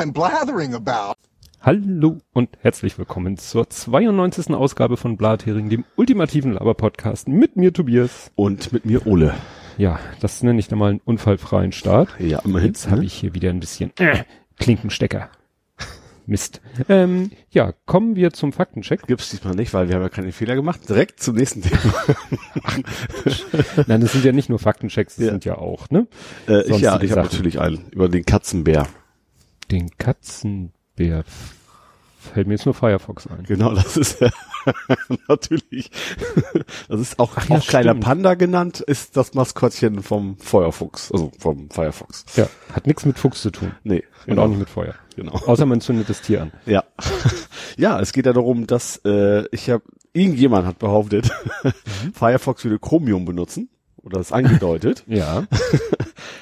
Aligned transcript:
I'm 0.00 0.12
blathering 0.14 0.72
about. 0.74 1.12
Hallo 1.60 2.16
und 2.32 2.48
herzlich 2.62 2.96
willkommen 2.96 3.36
zur 3.36 3.68
92. 3.68 4.48
Ausgabe 4.54 4.96
von 4.96 5.18
Blathering, 5.18 5.68
dem 5.68 5.84
ultimativen 5.94 6.54
Laber-Podcast 6.54 7.28
mit 7.28 7.56
mir 7.56 7.74
Tobias. 7.74 8.30
Und 8.34 8.72
mit 8.72 8.86
mir 8.86 9.06
Ole. 9.06 9.34
Ja, 9.76 10.00
das 10.22 10.42
nenne 10.42 10.58
ich 10.58 10.68
dann 10.68 10.78
mal 10.78 10.88
einen 10.92 11.02
unfallfreien 11.04 11.72
Start. 11.72 12.14
Ja, 12.18 12.38
immerhin. 12.46 12.68
Jetzt 12.68 12.88
habe 12.90 13.04
ich 13.04 13.12
hier 13.12 13.34
wieder 13.34 13.50
ein 13.50 13.60
bisschen 13.60 13.92
äh, 13.98 14.24
Klinkenstecker. 14.58 15.28
Mist. 16.24 16.62
Ähm, 16.88 17.32
ja, 17.50 17.74
kommen 17.84 18.16
wir 18.16 18.32
zum 18.32 18.54
Faktencheck. 18.54 19.06
Gibt's 19.06 19.28
diesmal 19.28 19.54
nicht, 19.54 19.74
weil 19.74 19.88
wir 19.88 19.96
haben 19.96 20.02
ja 20.02 20.08
keine 20.08 20.32
Fehler 20.32 20.54
gemacht. 20.54 20.88
Direkt 20.88 21.20
zum 21.20 21.36
nächsten 21.36 21.60
Thema. 21.60 21.92
Nein, 23.86 24.00
das 24.00 24.12
sind 24.12 24.24
ja 24.24 24.32
nicht 24.32 24.48
nur 24.48 24.60
Faktenchecks, 24.60 25.16
das 25.16 25.26
Ja. 25.26 25.30
sind 25.32 25.44
ja 25.44 25.58
auch, 25.58 25.90
ne? 25.90 26.06
äh, 26.48 26.62
ich 26.70 26.78
ja, 26.80 26.98
ich 27.02 27.10
habe 27.10 27.22
natürlich 27.22 27.60
einen 27.60 27.84
über 27.90 28.08
den 28.08 28.24
Katzenbär. 28.24 28.86
Den 29.70 29.90
Katzenbär 29.98 31.24
fällt 32.20 32.46
mir 32.46 32.54
jetzt 32.54 32.66
nur 32.66 32.74
Firefox 32.74 33.26
ein. 33.26 33.44
Genau, 33.44 33.74
das 33.74 33.96
ist 33.96 34.20
ja 34.20 34.30
natürlich. 35.28 35.90
Das 36.88 37.00
ist 37.00 37.18
auch, 37.18 37.32
Ach 37.36 37.48
ja, 37.48 37.56
auch 37.56 37.66
kleiner. 37.66 37.94
Panda 37.94 38.34
genannt, 38.34 38.80
ist 38.80 39.16
das 39.16 39.34
Maskottchen 39.34 40.02
vom 40.02 40.36
Feuerfuchs, 40.38 41.10
also 41.12 41.32
vom 41.38 41.70
Firefox. 41.70 42.24
Ja, 42.36 42.48
hat 42.74 42.86
nichts 42.86 43.06
mit 43.06 43.18
Fuchs 43.18 43.40
zu 43.42 43.50
tun. 43.50 43.72
Nee, 43.84 44.04
Und 44.26 44.38
auch 44.38 44.48
nicht 44.48 44.58
mit 44.58 44.68
Feuer. 44.68 44.94
Genau. 45.16 45.32
Außer 45.32 45.66
man 45.66 45.80
zündet 45.80 46.10
das 46.10 46.20
Tier 46.20 46.42
an. 46.42 46.52
Ja. 46.66 46.84
ja, 47.76 47.98
es 48.00 48.12
geht 48.12 48.26
ja 48.26 48.32
darum, 48.32 48.66
dass 48.66 49.00
äh, 49.04 49.44
ich 49.50 49.70
habe 49.70 49.84
irgendjemand 50.12 50.66
hat 50.66 50.78
behauptet, 50.78 51.30
Mhm. 51.62 52.14
Firefox 52.14 52.64
würde 52.64 52.78
Chromium 52.78 53.24
benutzen 53.24 53.68
oder 54.02 54.18
das 54.18 54.32
angedeutet. 54.32 55.04
Ja. 55.08 55.44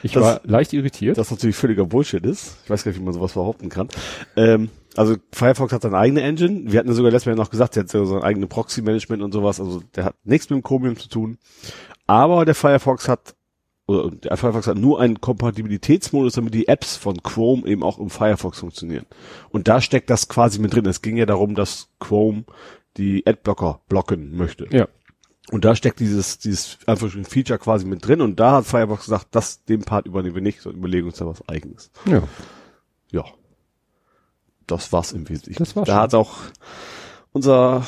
Ich 0.03 0.13
Das- 0.13 0.23
war 0.23 0.41
leicht 0.45 0.73
irritiert. 0.73 1.19
das 1.19 1.31
natürlich 1.31 1.57
völliger 1.57 1.85
Bullshit 1.85 2.25
ist. 2.25 2.57
Ich 2.65 2.71
weiß 2.71 2.85
gar 2.85 2.91
nicht, 2.93 3.01
wie 3.01 3.05
man 3.05 3.15
sowas 3.15 3.33
behaupten 3.33 3.69
kann. 3.69 3.89
Ähm, 4.37 4.71
also 4.97 5.17
Firefox 5.33 5.73
hat 5.73 5.83
seine 5.83 5.97
eigene 5.97 6.23
Engine. 6.23 6.71
Wir 6.71 6.79
hatten 6.81 6.89
ja 6.89 6.95
sogar 6.95 7.11
letztes 7.13 7.27
Mal 7.27 7.37
noch 7.37 7.51
gesagt, 7.51 7.75
der 7.77 7.83
hat 7.85 7.91
so 7.91 8.05
sein 8.05 8.23
eigenes 8.23 8.49
Proxy-Management 8.49 9.23
und 9.23 9.33
sowas. 9.33 9.61
Also 9.61 9.83
der 9.97 10.05
hat 10.05 10.15
nichts 10.25 10.51
mit 10.51 10.59
dem 10.59 10.63
Chromium 10.63 10.97
zu 10.97 11.09
tun. 11.09 11.39
Aber 12.07 12.45
der 12.45 12.55
Firefox 12.55 13.09
hat 13.09 13.35
oder 13.87 14.11
der 14.11 14.37
Firefox 14.37 14.67
hat 14.67 14.77
nur 14.77 15.01
einen 15.01 15.21
Kompatibilitätsmodus, 15.21 16.35
damit 16.35 16.55
die 16.55 16.69
Apps 16.69 16.97
von 16.97 17.23
Chrome 17.23 17.67
eben 17.67 17.83
auch 17.83 17.99
im 17.99 18.11
Firefox 18.11 18.59
funktionieren. 18.61 19.07
Und 19.51 19.67
da 19.69 19.81
steckt 19.81 20.11
das 20.11 20.29
quasi 20.29 20.59
mit 20.61 20.75
drin. 20.75 20.87
Es 20.87 21.03
ging 21.03 21.17
ja 21.17 21.27
darum, 21.27 21.55
dass 21.55 21.89
Chrome 21.99 22.45
die 22.99 23.27
Adblocker 23.27 23.81
blocken 23.89 24.37
möchte. 24.37 24.67
Ja. 24.71 24.89
Und 25.51 25.65
da 25.65 25.75
steckt 25.75 26.01
dieses, 26.01 26.39
dieses 26.39 26.79
einfach 26.87 27.15
ein 27.15 27.25
Feature 27.25 27.59
quasi 27.59 27.87
mit 27.87 28.07
drin 28.07 28.21
und 28.21 28.39
da 28.39 28.53
hat 28.53 28.67
Firefox 28.67 29.05
gesagt, 29.05 29.29
das, 29.31 29.65
den 29.65 29.83
Part 29.83 30.07
übernehmen 30.07 30.35
wir 30.35 30.43
nicht, 30.43 30.61
sondern 30.61 30.81
überlegen 30.81 31.07
uns 31.07 31.17
da 31.19 31.27
was 31.27 31.47
eigenes. 31.49 31.91
Ja. 32.05 32.23
Ja. 33.11 33.25
Das 34.67 34.93
war's 34.93 35.13
im 35.13 35.29
Wesentlichen. 35.29 35.59
Das 35.63 35.75
war's 35.75 35.87
da 35.87 35.95
schon. 35.95 36.03
hat 36.03 36.15
auch 36.15 36.37
unser, 37.33 37.87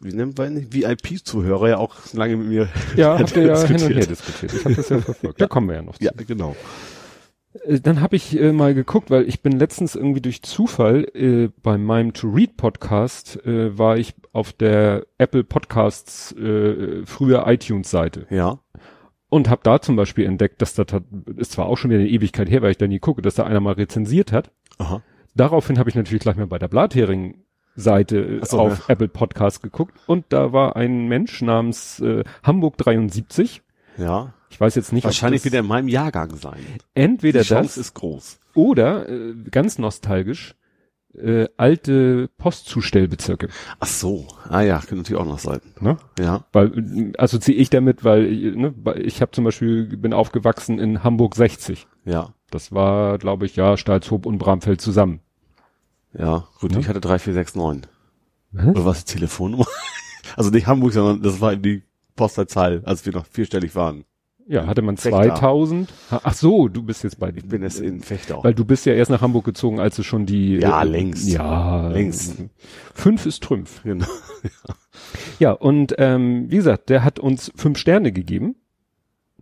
wie 0.00 0.12
nennt 0.12 0.36
man 0.36 0.56
ihn, 0.56 0.72
VIP-Zuhörer 0.72 1.68
ja 1.68 1.76
auch 1.78 1.94
lange 2.12 2.36
mit 2.36 2.48
mir 2.48 2.68
Ja, 2.96 3.18
habt 3.20 3.36
ihr 3.36 3.44
ja 3.44 3.62
hin 3.62 3.82
und 3.82 3.94
her 3.94 4.06
diskutiert. 4.06 4.52
Ich 4.52 4.64
habe 4.64 4.74
das 4.74 4.88
ja 4.88 5.00
verfolgt. 5.00 5.40
Da 5.40 5.46
kommen 5.46 5.68
wir 5.68 5.76
ja 5.76 5.82
noch 5.82 5.96
zu. 5.96 6.04
Ja, 6.04 6.10
genau. 6.16 6.56
Äh, 7.64 7.80
Dann 7.80 8.00
habe 8.00 8.16
ich 8.16 8.38
äh, 8.40 8.52
mal 8.52 8.74
geguckt, 8.74 9.10
weil 9.10 9.28
ich 9.28 9.42
bin 9.42 9.52
letztens 9.58 9.94
irgendwie 9.94 10.20
durch 10.20 10.42
Zufall 10.42 11.04
äh, 11.14 11.48
bei 11.62 11.78
meinem 11.78 12.12
To 12.12 12.28
Read 12.28 12.56
Podcast 12.56 13.44
äh, 13.44 13.76
war 13.76 13.96
ich 13.98 14.14
auf 14.32 14.52
der 14.52 15.06
Apple 15.18 15.44
Podcasts 15.44 16.32
äh, 16.32 17.04
früher 17.06 17.46
iTunes 17.48 17.90
Seite 17.90 18.26
Ja. 18.30 18.58
und 19.28 19.48
habe 19.48 19.60
da 19.64 19.80
zum 19.80 19.96
Beispiel 19.96 20.24
entdeckt, 20.26 20.62
dass 20.62 20.74
das 20.74 20.92
hat, 20.92 21.02
ist 21.36 21.52
zwar 21.52 21.66
auch 21.66 21.76
schon 21.76 21.90
wieder 21.90 22.00
eine 22.00 22.08
Ewigkeit 22.08 22.48
her, 22.50 22.62
weil 22.62 22.70
ich 22.72 22.78
da 22.78 22.86
nie 22.86 23.00
gucke, 23.00 23.22
dass 23.22 23.34
da 23.34 23.44
einer 23.44 23.60
mal 23.60 23.74
rezensiert 23.74 24.32
hat. 24.32 24.52
Aha. 24.78 25.02
Daraufhin 25.34 25.78
habe 25.78 25.88
ich 25.90 25.96
natürlich 25.96 26.22
gleich 26.22 26.36
mal 26.36 26.46
bei 26.46 26.58
der 26.58 26.68
Blathering 26.68 27.42
Seite 27.76 28.18
äh, 28.40 28.44
so, 28.44 28.58
auf 28.60 28.88
Apple 28.88 29.08
Podcast 29.08 29.62
geguckt 29.62 29.94
und 30.06 30.26
da 30.30 30.52
war 30.52 30.76
ein 30.76 31.06
Mensch 31.08 31.40
namens 31.42 32.00
äh, 32.00 32.24
Hamburg 32.42 32.76
73. 32.78 33.62
Ja. 33.98 34.32
Ich 34.50 34.60
weiß 34.60 34.74
jetzt 34.74 34.92
nicht, 34.92 35.04
Wahrscheinlich 35.04 35.44
wieder 35.44 35.60
in 35.60 35.66
meinem 35.66 35.88
Jahrgang 35.88 36.34
sein. 36.36 36.58
entweder 36.94 37.40
Die 37.42 37.46
Chance 37.48 37.68
das 37.68 37.76
ist 37.76 37.94
groß. 37.94 38.40
oder 38.54 39.08
äh, 39.08 39.34
ganz 39.50 39.78
nostalgisch 39.78 40.54
äh, 41.14 41.48
alte 41.56 42.28
Postzustellbezirke. 42.38 43.48
Ach 43.80 43.86
so. 43.86 44.26
Ah 44.48 44.60
ja, 44.62 44.78
kann 44.80 44.98
natürlich 44.98 45.20
auch 45.20 45.26
noch 45.26 45.38
sein. 45.40 45.60
Ne? 45.80 45.98
Ja. 46.18 46.44
Weil 46.52 46.78
äh, 46.78 47.12
assoziiere 47.18 47.60
ich 47.60 47.70
damit, 47.70 48.04
weil 48.04 48.30
ne, 48.30 48.74
ich 49.02 49.20
habe 49.20 49.32
zum 49.32 49.44
Beispiel 49.44 49.84
bin 49.96 50.12
aufgewachsen 50.12 50.78
in 50.78 51.02
Hamburg 51.04 51.34
60. 51.36 51.86
Ja. 52.04 52.34
Das 52.50 52.72
war, 52.72 53.18
glaube 53.18 53.46
ich, 53.46 53.56
ja 53.56 53.76
Stalzhoop 53.76 54.26
und 54.26 54.38
Bramfeld 54.38 54.80
zusammen. 54.80 55.20
Ja. 56.12 56.48
Gut, 56.60 56.72
Ja. 56.72 56.78
ich 56.80 56.88
hatte 56.88 57.00
3469. 57.00 57.88
Was? 58.52 58.66
Oder 58.66 58.84
was 58.84 59.04
die 59.04 59.14
Telefonnummer? 59.14 59.66
Also 60.36 60.50
nicht 60.50 60.68
Hamburg, 60.68 60.92
sondern 60.92 61.22
das 61.22 61.40
war 61.40 61.56
die 61.56 61.82
Postleitzahl, 62.20 62.82
als 62.84 63.06
wir 63.06 63.12
noch 63.14 63.24
vierstellig 63.26 63.74
waren. 63.74 64.04
Ja, 64.46 64.66
hatte 64.66 64.82
man 64.82 64.96
Fechter. 64.96 65.22
2000. 65.36 65.88
Ha- 66.10 66.20
Ach 66.24 66.34
so, 66.34 66.68
du 66.68 66.82
bist 66.82 67.02
jetzt 67.04 67.18
bei 67.20 67.32
Ich 67.34 67.46
bin 67.46 67.62
jetzt 67.62 67.80
in 67.80 68.00
Fechter. 68.02 68.40
Weil 68.42 68.52
du 68.52 68.64
bist 68.64 68.84
ja 68.84 68.92
erst 68.94 69.10
nach 69.10 69.20
Hamburg 69.22 69.44
gezogen, 69.44 69.78
als 69.80 69.94
du 69.96 70.02
schon 70.02 70.26
die 70.26 70.56
Ja, 70.56 70.82
äh, 70.82 70.86
längst. 70.86 71.28
Ja, 71.28 71.88
Längst. 71.88 72.36
Fünf 72.94 73.26
ist 73.26 73.42
Trümpf. 73.42 73.82
Genau. 73.84 74.06
Ja, 75.38 75.52
und 75.52 75.94
ähm, 75.98 76.50
wie 76.50 76.56
gesagt, 76.56 76.90
der 76.90 77.04
hat 77.04 77.18
uns 77.18 77.50
fünf 77.56 77.78
Sterne 77.78 78.12
gegeben. 78.12 78.56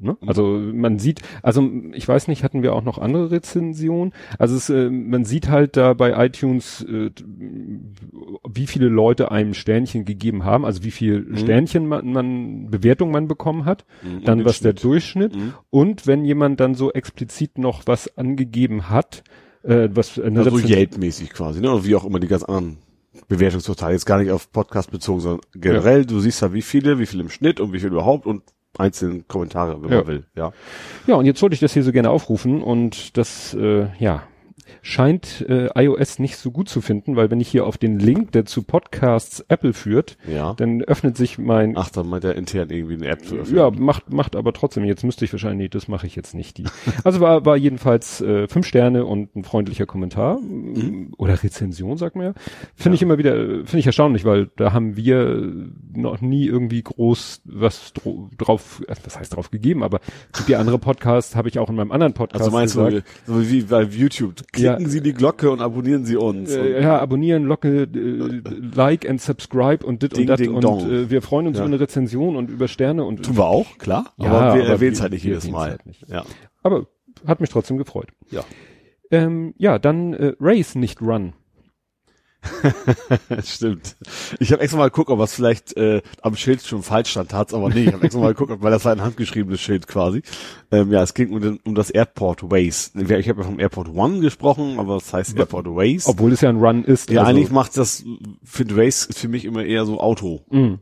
Ne? 0.00 0.16
Also 0.26 0.44
man 0.72 0.98
sieht, 0.98 1.22
also 1.42 1.68
ich 1.92 2.06
weiß 2.06 2.28
nicht, 2.28 2.44
hatten 2.44 2.62
wir 2.62 2.72
auch 2.74 2.84
noch 2.84 2.98
andere 2.98 3.30
Rezensionen? 3.30 4.12
Also 4.38 4.56
es, 4.56 4.70
äh, 4.70 4.90
man 4.90 5.24
sieht 5.24 5.48
halt 5.48 5.76
da 5.76 5.94
bei 5.94 6.24
iTunes, 6.26 6.82
äh, 6.88 7.10
wie 8.48 8.66
viele 8.66 8.88
Leute 8.88 9.30
einem 9.30 9.54
Sternchen 9.54 10.04
gegeben 10.04 10.44
haben, 10.44 10.64
also 10.64 10.84
wie 10.84 10.90
viel 10.90 11.36
Sternchen 11.36 11.86
man, 11.86 12.12
man 12.12 12.70
Bewertung 12.70 13.10
man 13.10 13.28
bekommen 13.28 13.64
hat, 13.64 13.84
Mhm, 14.02 14.24
dann 14.24 14.44
was 14.44 14.60
den 14.60 14.64
der 14.64 14.70
Schnitt. 14.72 14.84
Durchschnitt 14.84 15.36
Mhm. 15.36 15.54
und 15.70 16.06
wenn 16.06 16.24
jemand 16.24 16.60
dann 16.60 16.74
so 16.74 16.92
explizit 16.92 17.58
noch 17.58 17.82
was 17.86 18.16
angegeben 18.16 18.88
hat, 18.90 19.22
äh, 19.62 19.88
was 19.92 20.18
eine 20.18 20.40
Also 20.40 20.58
Yelp-mäßig 20.58 21.30
quasi, 21.30 21.60
ne? 21.60 21.70
Oder 21.72 21.84
wie 21.84 21.94
auch 21.96 22.04
immer 22.04 22.20
die 22.20 22.28
ganz 22.28 22.44
anderen 22.44 22.78
Bewertungsportale. 23.26 23.92
Jetzt 23.94 24.06
gar 24.06 24.18
nicht 24.18 24.30
auf 24.30 24.52
Podcast 24.52 24.90
bezogen, 24.90 25.20
sondern 25.20 25.40
generell, 25.54 26.06
du 26.06 26.20
siehst 26.20 26.40
ja 26.42 26.52
wie 26.52 26.62
viele, 26.62 26.98
wie 26.98 27.06
viel 27.06 27.20
im 27.20 27.30
Schnitt 27.30 27.58
und 27.60 27.72
wie 27.72 27.80
viel 27.80 27.88
überhaupt 27.90 28.26
und 28.26 28.42
einzelne 28.76 29.22
Kommentare, 29.26 29.82
wenn 29.82 29.90
Ja. 29.90 29.96
man 29.98 30.06
will. 30.06 30.24
Ja. 30.36 30.52
Ja, 31.06 31.14
und 31.16 31.24
jetzt 31.26 31.40
wollte 31.42 31.54
ich 31.54 31.60
das 31.60 31.72
hier 31.72 31.82
so 31.82 31.92
gerne 31.92 32.10
aufrufen 32.10 32.62
und 32.62 33.16
das, 33.16 33.54
äh, 33.54 33.86
ja, 33.98 34.22
scheint 34.82 35.44
äh, 35.48 35.68
iOS 35.74 36.18
nicht 36.18 36.36
so 36.36 36.50
gut 36.50 36.68
zu 36.68 36.80
finden, 36.80 37.16
weil 37.16 37.30
wenn 37.30 37.40
ich 37.40 37.48
hier 37.48 37.66
auf 37.66 37.78
den 37.78 37.98
Link, 37.98 38.32
der 38.32 38.44
zu 38.44 38.62
Podcasts 38.62 39.44
Apple 39.48 39.72
führt, 39.72 40.16
Ja. 40.26 40.54
dann 40.54 40.82
öffnet 40.82 41.16
sich 41.16 41.38
mein 41.38 41.76
Ach, 41.76 41.90
dann 41.90 42.08
meint 42.08 42.24
er 42.24 42.34
intern 42.36 42.70
irgendwie 42.70 42.94
eine 42.94 43.06
App 43.08 43.24
zu 43.24 43.36
öffnen. 43.36 43.56
ja, 43.56 43.70
macht, 43.70 44.12
macht 44.12 44.36
aber 44.36 44.52
trotzdem, 44.52 44.84
jetzt 44.84 45.04
müsste 45.04 45.24
ich 45.24 45.32
wahrscheinlich, 45.32 45.58
nee, 45.58 45.68
das 45.68 45.88
mache 45.88 46.06
ich 46.06 46.16
jetzt 46.16 46.34
nicht 46.34 46.58
die. 46.58 46.64
Also 47.04 47.20
war, 47.20 47.44
war 47.44 47.56
jedenfalls 47.56 48.20
äh, 48.20 48.48
fünf 48.48 48.66
Sterne 48.66 49.04
und 49.04 49.34
ein 49.36 49.44
freundlicher 49.44 49.86
Kommentar 49.86 50.38
oder 51.16 51.42
Rezension, 51.42 51.96
sagt 51.96 52.16
man 52.16 52.26
ja. 52.26 52.32
Finde 52.74 52.96
ich 52.96 53.02
immer 53.02 53.18
wieder, 53.18 53.34
finde 53.36 53.78
ich 53.78 53.86
erstaunlich, 53.86 54.24
weil 54.24 54.50
da 54.56 54.72
haben 54.72 54.96
wir 54.96 55.52
noch 55.94 56.20
nie 56.20 56.46
irgendwie 56.46 56.82
groß 56.82 57.42
was 57.44 57.92
drauf, 58.38 58.82
äh, 58.88 58.94
was 59.04 59.18
heißt 59.18 59.34
drauf 59.36 59.50
gegeben, 59.50 59.82
aber 59.82 60.00
ja 60.46 60.58
andere 60.60 60.78
Podcasts, 60.78 61.36
habe 61.36 61.48
ich 61.48 61.58
auch 61.58 61.68
in 61.68 61.76
meinem 61.76 61.92
anderen 61.92 62.14
Podcast 62.14 62.42
Also 62.44 62.56
meinst 62.56 62.74
gesagt. 62.76 63.04
du, 63.26 63.32
so 63.34 63.50
wie 63.50 63.62
bei 63.62 63.82
YouTube, 63.82 64.34
klicken 64.58 64.84
Ja. 64.84 64.88
Sie 64.88 65.00
die 65.00 65.12
Glocke 65.14 65.50
und 65.50 65.60
abonnieren 65.60 66.04
Sie 66.04 66.16
uns. 66.16 66.50
Äh, 66.54 66.82
ja, 66.82 66.98
abonnieren, 66.98 67.44
Locke, 67.44 67.82
äh, 67.84 68.42
Like 68.74 69.08
and 69.08 69.20
Subscribe 69.20 69.84
und 69.86 70.02
dit 70.02 70.16
Ding, 70.16 70.28
und 70.30 70.40
dat 70.40 70.48
und 70.48 70.64
dong. 70.64 70.90
äh, 70.90 71.10
wir 71.10 71.22
freuen 71.22 71.46
uns 71.46 71.58
Ja. 71.58 71.64
über 71.64 71.72
eine 71.74 71.80
Rezension 71.80 72.36
und 72.36 72.50
über 72.50 72.68
Sterne 72.68 73.04
und 73.04 73.24
Tun 73.24 73.36
wir 73.36 73.46
auch, 73.46 73.78
klar. 73.78 74.12
Ja, 74.18 74.30
aber 74.30 74.54
wir 74.56 74.64
erwähnen 74.64 74.92
es 74.92 75.00
halt 75.00 75.12
nicht 75.12 75.24
jedes 75.24 75.50
Mal. 75.50 75.70
halt 75.70 75.86
nicht. 75.86 76.08
Ja. 76.08 76.24
Aber 76.62 76.86
hat 77.26 77.40
mich 77.40 77.50
trotzdem 77.50 77.78
gefreut. 77.78 78.08
Ja. 78.30 78.42
Ähm, 79.10 79.54
ja, 79.56 79.78
dann 79.78 80.12
äh, 80.12 80.34
Race, 80.38 80.74
nicht 80.74 81.00
Run. 81.00 81.32
Stimmt. 83.44 83.96
Ich 84.38 84.52
habe 84.52 84.62
extra 84.62 84.78
mal 84.78 84.88
geguckt, 84.90 85.10
ob 85.10 85.18
was 85.18 85.34
vielleicht 85.34 85.76
äh, 85.76 86.02
am 86.22 86.36
Schild 86.36 86.62
schon 86.62 86.82
falsch 86.82 87.10
stand, 87.10 87.32
hat's 87.32 87.52
aber 87.54 87.68
nicht. 87.68 87.88
Ich 87.88 87.92
habe 87.92 88.04
extra 88.04 88.20
mal 88.20 88.34
geguckt, 88.34 88.62
weil 88.62 88.70
das 88.70 88.84
war 88.84 88.92
ein 88.92 89.02
handgeschriebenes 89.02 89.60
Schild 89.60 89.86
quasi. 89.86 90.22
Ähm, 90.70 90.92
ja, 90.92 91.02
es 91.02 91.14
ging 91.14 91.32
um, 91.32 91.40
den, 91.40 91.60
um 91.64 91.74
das 91.74 91.90
Airport 91.90 92.50
Ways. 92.50 92.92
Ich 92.94 93.10
habe 93.10 93.22
ja 93.22 93.44
vom 93.44 93.58
Airport 93.58 93.88
One 93.88 94.20
gesprochen, 94.20 94.78
aber 94.78 94.94
das 94.94 95.12
heißt 95.12 95.36
Airport 95.36 95.66
Ways. 95.66 96.06
Obwohl 96.06 96.32
es 96.32 96.40
ja 96.40 96.48
ein 96.48 96.58
Run 96.58 96.84
ist. 96.84 97.10
ja, 97.10 97.20
also, 97.20 97.30
eigentlich 97.30 97.50
macht 97.50 97.76
das, 97.76 98.04
finde 98.44 98.76
Ways 98.76 99.06
ist 99.06 99.18
für 99.18 99.28
mich 99.28 99.44
immer 99.44 99.64
eher 99.64 99.84
so 99.84 100.00
Auto. 100.00 100.44
mh, 100.50 100.78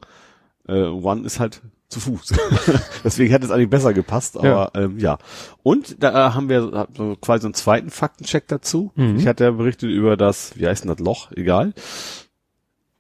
Äh, 0.69 0.83
One 0.89 1.25
ist 1.25 1.41
halt 1.41 1.63
zu 1.89 2.01
Fuß. 2.01 2.35
Deswegen 3.05 3.31
hätte 3.31 3.47
es 3.47 3.51
eigentlich 3.53 3.71
besser 3.71 3.95
gepasst, 3.95 4.37
aber 4.37 4.73
ja. 4.75 4.81
Ähm, 4.83 4.99
ja. 4.99 5.19
Und 5.63 6.03
da 6.03 6.29
äh, 6.29 6.33
haben 6.33 6.49
wir 6.49 6.87
so 6.97 7.17
quasi 7.21 7.47
einen 7.47 7.55
zweiten 7.55 7.91
Faktencheck 7.91 8.49
dazu. 8.49 8.93
Mhm. 8.97 9.17
Ich 9.17 9.27
hatte 9.27 9.45
ja 9.45 9.51
berichtet 9.53 9.91
über 9.91 10.17
das, 10.17 10.59
wie 10.59 10.67
heißt 10.67 10.85
denn 10.85 10.91
das 10.91 10.99
Loch? 10.99 11.31
Egal. 11.33 11.75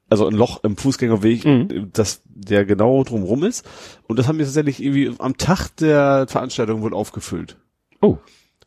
Also 0.08 0.26
ein 0.28 0.34
Loch 0.34 0.62
im 0.62 0.76
Fußgängerweg, 0.76 1.44
Mhm. 1.44 1.90
das 1.92 2.22
der 2.26 2.64
genau 2.64 3.02
drumrum 3.02 3.42
ist. 3.42 3.66
Und 4.06 4.18
das 4.18 4.28
haben 4.28 4.38
wir 4.38 4.44
tatsächlich 4.44 4.80
irgendwie 4.80 5.12
am 5.18 5.36
Tag 5.36 5.70
der 5.78 6.26
Veranstaltung 6.28 6.82
wohl 6.82 6.94
aufgefüllt. 6.94 7.56
Oh, 8.00 8.18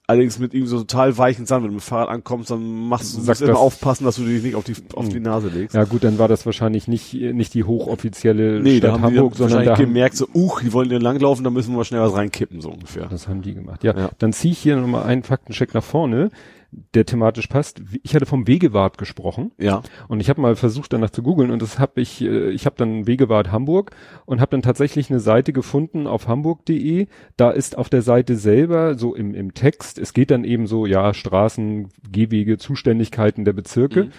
allerdings 0.09 0.39
mit 0.39 0.53
ihm 0.55 0.65
so 0.65 0.79
total 0.79 1.17
weichen 1.17 1.45
Sand. 1.45 1.63
Wenn 1.63 1.69
du 1.69 1.75
mit 1.75 1.83
dem 1.83 1.87
Fahrrad 1.87 2.09
ankommst, 2.09 2.49
dann 2.49 2.87
machst 2.87 3.15
du, 3.15 3.21
musst 3.21 3.41
immer 3.41 3.59
aufpassen, 3.59 4.05
dass 4.05 4.15
du 4.15 4.25
dich 4.25 4.41
nicht 4.41 4.55
auf 4.55 4.63
die, 4.63 4.73
auf 4.95 5.07
die 5.07 5.19
Nase 5.19 5.49
legst. 5.49 5.75
Ja 5.75 5.83
gut, 5.83 6.03
dann 6.03 6.17
war 6.17 6.27
das 6.27 6.45
wahrscheinlich 6.45 6.87
nicht, 6.87 7.13
nicht 7.13 7.53
die 7.53 7.63
hochoffizielle 7.63 8.59
Nee, 8.59 8.79
da 8.79 8.87
Stadt 8.89 9.01
haben 9.01 9.15
Hamburg, 9.15 9.33
die 9.33 9.37
sondern 9.37 9.65
da 9.65 9.75
gemerkt, 9.75 10.15
so, 10.17 10.27
uh, 10.33 10.51
die 10.63 10.73
wollen 10.73 10.89
hier 10.89 10.99
langlaufen, 10.99 11.43
da 11.43 11.51
müssen 11.51 11.71
wir 11.73 11.77
mal 11.77 11.83
schnell 11.83 12.01
was 12.01 12.15
reinkippen, 12.15 12.59
so 12.61 12.69
ungefähr. 12.71 13.05
das 13.07 13.27
haben 13.27 13.41
die 13.43 13.53
gemacht. 13.53 13.83
Ja, 13.83 13.95
Ja. 13.95 14.09
dann 14.17 14.33
ziehe 14.33 14.51
ich 14.51 14.59
hier 14.59 14.77
nochmal 14.77 15.03
einen 15.03 15.21
Faktencheck 15.23 15.73
nach 15.75 15.83
vorne, 15.83 16.31
der 16.71 17.05
thematisch 17.05 17.47
passt. 17.47 17.81
Ich 18.03 18.15
hatte 18.15 18.25
vom 18.25 18.47
Wegewart 18.47 18.97
gesprochen. 18.97 19.51
Ja. 19.57 19.81
Und 20.07 20.19
ich 20.19 20.29
habe 20.29 20.41
mal 20.41 20.55
versucht 20.55 20.93
danach 20.93 21.09
zu 21.09 21.23
googeln 21.23 21.51
und 21.51 21.61
das 21.61 21.79
habe 21.79 22.01
ich, 22.01 22.21
äh, 22.21 22.49
ich 22.51 22.65
habe 22.65 22.75
dann 22.77 23.07
Wegewart 23.07 23.51
Hamburg 23.51 23.91
und 24.25 24.39
habe 24.39 24.51
dann 24.51 24.61
tatsächlich 24.61 25.09
eine 25.09 25.19
Seite 25.19 25.53
gefunden 25.53 26.07
auf 26.07 26.27
hamburg.de. 26.27 27.07
Da 27.37 27.51
ist 27.51 27.77
auf 27.77 27.89
der 27.89 28.01
Seite 28.01 28.35
selber 28.35 28.95
so 28.95 29.15
im, 29.15 29.33
im 29.33 29.53
Text, 29.53 29.97
es 29.97 30.13
geht 30.13 30.31
dann 30.31 30.43
eben 30.43 30.67
so, 30.67 30.85
ja, 30.85 31.13
Straßen, 31.13 31.89
Gehwege, 32.11 32.57
Zuständigkeiten 32.57 33.45
der 33.45 33.53
Bezirke. 33.53 34.05
Mhm. 34.05 34.11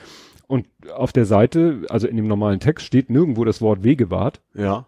Und 0.46 0.66
auf 0.92 1.12
der 1.12 1.26
Seite, 1.26 1.82
also 1.88 2.08
in 2.08 2.16
dem 2.16 2.26
normalen 2.26 2.58
Text, 2.58 2.84
steht 2.84 3.08
nirgendwo 3.08 3.44
das 3.44 3.60
Wort 3.60 3.84
Wegewart. 3.84 4.40
Ja. 4.54 4.86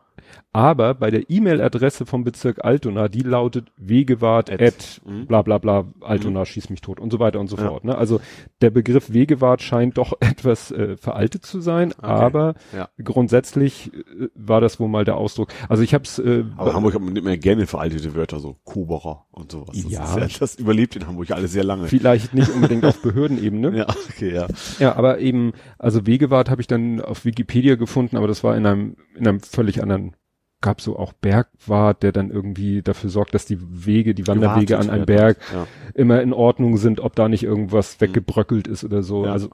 Aber 0.55 0.93
bei 0.95 1.11
der 1.11 1.31
E-Mail-Adresse 1.31 2.05
vom 2.05 2.25
Bezirk 2.25 2.63
Altona, 2.63 3.09
die 3.09 3.21
lautet 3.23 3.73
wegewart 3.79 4.51
At. 4.51 4.61
at 4.61 5.01
Mhm. 5.07 5.27
bla 5.27 5.41
bla 5.41 5.57
bla, 5.59 5.87
Altona 6.03 6.45
schieß 6.45 6.69
mich 6.69 6.83
tot 6.83 7.01
und 7.01 7.11
so 7.11 7.19
weiter 7.19 7.41
und 7.41 7.49
so 7.49 7.57
Ja. 7.57 7.69
fort. 7.69 7.85
Ne? 7.85 7.97
Also 7.97 8.21
der 8.61 8.69
Begriff 8.71 9.13
Wegewart 9.15 9.63
scheint 9.63 9.97
doch 9.97 10.13
etwas 10.21 10.71
äh, 10.71 10.97
veraltet 10.99 11.47
zu 11.47 11.61
sein, 11.61 11.95
aber 11.99 12.55
Ja. 12.77 12.89
grundsätzlich 13.03 13.93
äh, 13.95 14.29
war 14.35 14.61
das 14.61 14.79
wohl 14.79 14.89
mal 14.89 15.05
der 15.07 15.17
Ausdruck. 15.17 15.49
Also 15.71 15.83
ich 15.83 15.95
habe 15.95 16.05
es 16.05 16.19
äh, 16.19 16.45
Aber 16.57 16.75
Hamburg 16.75 16.95
hat 16.95 17.01
man 17.03 17.15
nicht 17.15 17.25
mehr 17.25 17.39
gerne 17.39 17.67
veraltete 17.67 18.15
Wörter, 18.15 18.39
so 18.41 18.57
Kuberer 18.65 19.25
und 19.31 19.53
sowas. 19.53 19.71
Das, 19.83 19.91
Ja. 19.91 20.19
ja, 20.19 20.27
das 20.39 20.57
überlebt 20.57 20.97
in 20.97 21.07
Hamburg 21.07 21.31
alles 21.31 21.53
sehr 21.53 21.65
lange. 21.65 21.87
vielleicht 21.89 22.35
nicht 22.35 22.51
unbedingt 22.51 22.85
auf 22.85 23.01
Behördenebene. 23.01 23.73
Ja, 23.83 23.87
okay, 24.11 24.35
ja. 24.35 24.47
Ja, 24.79 24.97
aber 24.97 25.19
eben, 25.19 25.53
also 25.79 26.07
Wegewart 26.07 26.51
habe 26.51 26.61
ich 26.61 26.67
dann 26.67 27.01
auf 27.01 27.25
Wikipedia 27.25 27.77
gefunden, 27.77 28.17
aber 28.19 28.29
das 28.29 28.45
war 28.45 28.55
in 28.57 28.67
einem, 28.67 28.97
in 29.17 29.27
einem 29.27 29.41
völlig 29.41 29.83
anderen, 29.83 30.15
gab 30.63 30.81
so 30.81 30.99
auch 30.99 31.13
Bergwart, 31.13 32.03
der 32.03 32.13
dann 32.13 32.31
irgendwie 32.31 32.81
dafür 32.81 33.11
sorgt, 33.11 33.35
dass 33.35 33.45
die 33.45 33.59
Wege, 33.61 34.15
die 34.15 34.27
Wanderwege 34.27 34.79
an 34.79 34.89
einem 34.89 35.05
Berg 35.05 35.39
werden. 35.53 35.67
immer 35.95 36.23
in 36.23 36.33
Ordnung 36.33 36.79
sind, 36.79 37.01
ob 37.01 37.15
da 37.15 37.29
nicht 37.29 37.43
irgendwas 37.43 38.01
weggebröckelt 38.01 38.67
ist 38.67 38.83
oder 38.85 39.03
so. 39.03 39.27
Ja. 39.27 39.33
Also 39.33 39.51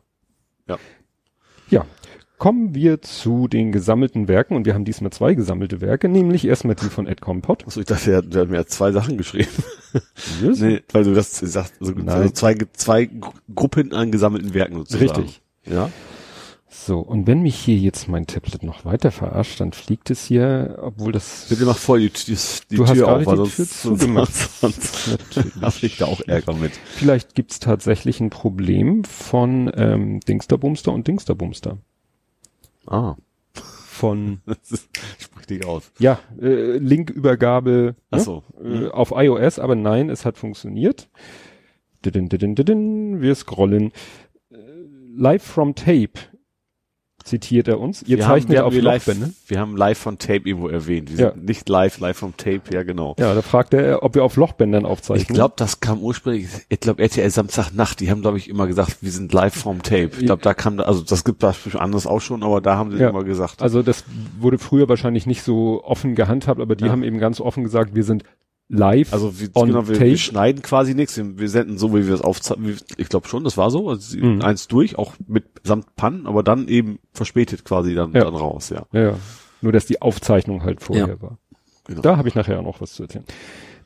Ja. 0.69 0.79
ja. 1.71 1.85
Kommen 2.39 2.73
wir 2.73 3.03
zu 3.03 3.49
den 3.49 3.73
gesammelten 3.73 4.29
Werken 4.29 4.55
und 4.55 4.65
wir 4.65 4.75
haben 4.75 4.85
diesmal 4.85 5.11
zwei 5.11 5.35
gesammelte 5.35 5.81
Werke, 5.81 6.09
nämlich 6.09 6.47
erstmal 6.47 6.77
die 6.77 6.85
von 6.85 7.09
Ed 7.09 7.21
Compot. 7.21 7.67
Achso, 7.67 7.81
ich 7.81 7.87
dachte, 7.87 8.23
der 8.23 8.43
hat 8.43 8.49
mir 8.49 8.65
zwei 8.67 8.93
Sachen 8.93 9.19
geschrieben. 9.19 9.49
Yes. 10.41 10.61
nee, 10.61 10.81
weil 10.93 11.03
du 11.03 11.15
das 11.15 11.33
sagst, 11.37 11.75
also, 11.81 11.95
also 12.07 12.31
zwei, 12.31 12.55
zwei 12.75 13.07
Gru- 13.07 13.33
Gruppen 13.53 13.93
an 13.93 14.13
gesammelten 14.13 14.55
Werken 14.55 14.77
sozusagen. 14.77 15.05
Richtig. 15.23 15.43
Ja. 15.67 15.91
So, 16.70 16.99
und 16.99 17.26
wenn 17.26 17.41
mich 17.41 17.56
hier 17.56 17.79
jetzt 17.79 18.09
mein 18.09 18.26
Tablet 18.26 18.62
noch 18.62 18.85
weiter 18.85 19.11
verarscht, 19.11 19.59
dann 19.61 19.73
fliegt 19.73 20.11
es 20.11 20.26
hier, 20.26 20.79
obwohl 20.82 21.12
das 21.12 21.47
Bitte 21.49 21.65
mach 21.65 21.79
voll 21.79 22.00
die, 22.00 22.11
die, 22.11 22.37
die 22.70 22.76
Du 22.76 22.82
hast 22.82 22.93
Tür 22.93 23.06
gerade 23.06 23.20
auf, 23.20 23.26
weil 23.26 23.44
die 23.44 23.50
Tür 23.50 23.67
zugemacht. 23.67 24.35
sonst 24.61 25.19
hab 25.62 25.82
ich 25.82 25.97
da 25.97 26.05
auch 26.05 26.20
Ärger 26.26 26.53
mit. 26.53 26.73
Vielleicht 26.85 27.35
gibt's 27.35 27.59
tatsächlich 27.59 28.20
ein 28.20 28.29
Problem 28.29 29.05
von 29.05 29.73
ähm, 29.75 30.20
Dingsterbumster 30.20 30.93
und 30.93 31.09
Dingsterbumster. 31.09 31.79
Ah. 32.87 33.17
Von 33.55 34.43
sprich 35.19 35.47
dich 35.47 35.64
aus. 35.64 35.91
ja, 35.99 36.21
äh, 36.38 36.76
Linkübergabe 36.76 37.97
Ach 38.11 38.19
ne? 38.19 38.23
so. 38.23 38.44
äh, 38.62 38.88
auf 38.88 39.12
iOS, 39.17 39.59
aber 39.59 39.75
nein, 39.75 40.11
es 40.11 40.26
hat 40.26 40.37
funktioniert. 40.37 41.09
Didin, 42.05 42.29
didin, 42.29 42.55
didin, 42.55 43.23
wir 43.23 43.35
scrollen. 43.35 43.91
Äh, 44.50 44.56
Live 45.17 45.43
from 45.43 45.75
Tape 45.75 46.12
zitiert 47.29 47.69
er 47.69 47.79
uns. 47.81 48.03
Ihr 48.03 48.19
Wir 48.19 48.27
haben- 48.27 48.35
zeichnet 48.41 48.59
haben 48.59 48.67
auf 48.67 48.73
hier 48.73 48.83
live, 48.83 49.07
Lochbände. 49.07 49.33
wir 49.47 49.61
haben 49.61 49.77
live 49.77 49.99
von 49.99 50.19
Tape 50.19 50.43
irgendwo 50.49 50.69
erwähnt. 50.69 51.17
Wir 51.17 51.27
Ja. 51.27 51.33
sind 51.33 51.45
nicht 51.47 51.69
live, 51.69 51.99
live 51.99 52.17
vom 52.19 52.37
Tape, 52.37 52.63
ja 52.73 52.83
genau. 52.83 53.15
Ja, 53.19 53.35
da 53.35 53.43
fragt 53.43 53.75
er, 53.75 54.03
ob 54.03 54.15
wir 54.15 54.25
auf 54.25 54.37
Lochbändern 54.37 54.85
aufzeichnen. 54.87 55.23
Ich 55.23 55.29
glaube, 55.29 55.55
das 55.57 55.81
kam 55.81 56.01
ursprünglich, 56.01 56.49
ich 56.69 56.81
glaube 56.81 57.03
RTL 57.03 57.31
Samstagnacht, 57.31 58.01
die 58.01 58.11
haben 58.11 58.21
glaube 58.23 58.39
ich 58.39 58.49
immer 58.49 58.67
gesagt, 58.67 58.99
wir 59.03 59.11
sind 59.11 59.33
live 59.33 59.55
vom 59.55 59.83
Tape. 59.83 60.11
Ich 60.19 60.27
glaube, 60.27 60.43
da 60.43 60.55
kam, 60.55 60.81
also 60.81 61.03
das 61.03 61.25
gibt 61.25 61.43
das 61.43 61.59
anderes 61.77 62.07
auch 62.07 62.21
schon, 62.21 62.43
aber 62.43 62.61
da 62.61 62.77
haben 62.77 62.91
sie 62.91 62.99
Ja. 62.99 63.11
immer 63.11 63.25
gesagt. 63.25 63.63
Also 63.63 63.83
das 63.83 64.05
wurde 64.39 64.59
früher 64.59 64.89
wahrscheinlich 64.89 65.27
nicht 65.27 65.43
so 65.43 65.83
offen 65.85 66.15
gehandhabt, 66.15 66.61
aber 66.61 66.77
die 66.77 66.85
Ja. 66.87 66.91
haben 66.91 67.03
eben 67.03 67.19
ganz 67.19 67.41
offen 67.41 67.63
gesagt, 67.65 67.95
wir 67.95 68.05
sind 68.05 68.25
live 68.69 69.12
Also 69.12 69.41
wir, 69.41 69.49
on 69.55 69.69
genau, 69.69 69.88
wir, 69.88 69.94
tape. 69.94 70.11
wir 70.11 70.19
schneiden 70.19 70.62
quasi 70.62 70.94
nichts, 70.94 71.17
wir, 71.17 71.38
wir 71.38 71.49
senden 71.49 71.79
so, 71.79 71.94
wie 71.94 72.06
wir 72.06 72.15
es 72.15 72.20
aufzeichnen. 72.20 72.76
Ich 72.97 73.09
glaube 73.09 73.26
schon, 73.29 73.44
das 73.44 73.56
war 73.56 73.70
so. 73.70 73.88
Also 73.88 74.19
Mhm. 74.19 74.43
eins 74.43 74.69
durch, 74.69 74.99
auch 74.99 75.15
mit 75.26 75.44
samt 75.65 75.97
Pannen, 75.97 76.26
aber 76.26 76.43
dann 76.43 76.69
eben 76.69 76.99
verspätet 77.12 77.65
quasi 77.65 77.94
dann, 77.94 78.12
Ja. 78.12 78.25
dann 78.25 78.35
raus, 78.35 78.70
ja. 78.70 78.87
Ja, 78.93 79.00
ja. 79.00 79.15
Nur 79.62 79.73
dass 79.73 79.87
die 79.87 80.03
Aufzeichnung 80.03 80.62
halt 80.62 80.82
vorher 80.82 81.09
Ja. 81.09 81.23
war. 81.23 81.38
Genau. 81.87 82.03
Da 82.03 82.17
habe 82.19 82.29
ich 82.29 82.35
nachher 82.35 82.59
auch 82.61 82.65
noch 82.65 82.81
was 82.81 82.93
zu 82.93 83.05
erzählen. 83.05 83.25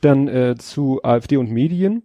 Dann 0.01 0.27
äh, 0.27 0.57
zu 0.59 1.01
AfD 1.05 1.37
und 1.37 1.51
Medien. 1.51 2.03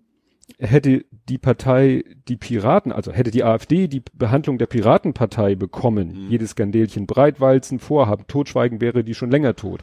Hätte 0.59 1.03
die 1.27 1.37
Partei 1.37 2.03
die 2.29 2.37
Piraten, 2.37 2.91
also 2.93 3.11
hätte 3.11 3.31
die 3.31 3.43
AfD 3.43 3.87
die 3.89 4.01
Behandlung 4.13 4.57
der 4.57 4.65
Piratenpartei 4.67 5.55
bekommen, 5.55 6.25
Mhm. 6.25 6.29
jedes 6.31 6.51
Skandelchen 6.51 7.05
Breitwalzen, 7.05 7.79
Vorhaben, 7.79 8.25
Totschweigen 8.27 8.79
wäre 8.79 9.03
die 9.03 9.13
schon 9.13 9.29
länger 9.29 9.55
tot. 9.55 9.81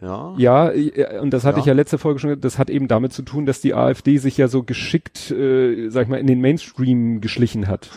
Ja. 0.00 0.34
Ja, 0.38 0.70
äh, 0.70 1.18
und 1.20 1.32
das 1.32 1.44
hatte 1.44 1.56
Ja. 1.56 1.60
ich 1.60 1.66
ja 1.66 1.72
letzte 1.74 1.98
Folge 1.98 2.20
schon, 2.20 2.40
das 2.40 2.58
hat 2.58 2.70
eben 2.70 2.88
damit 2.88 3.12
zu 3.12 3.22
tun, 3.22 3.46
dass 3.46 3.60
die 3.60 3.74
AfD 3.74 4.18
sich 4.18 4.36
ja 4.36 4.48
so 4.48 4.62
geschickt, 4.62 5.30
äh, 5.30 5.88
sag 5.90 6.04
ich 6.04 6.08
mal, 6.08 6.18
in 6.20 6.26
den 6.26 6.40
Mainstream 6.40 7.20
geschlichen 7.20 7.66
hat. 7.66 7.90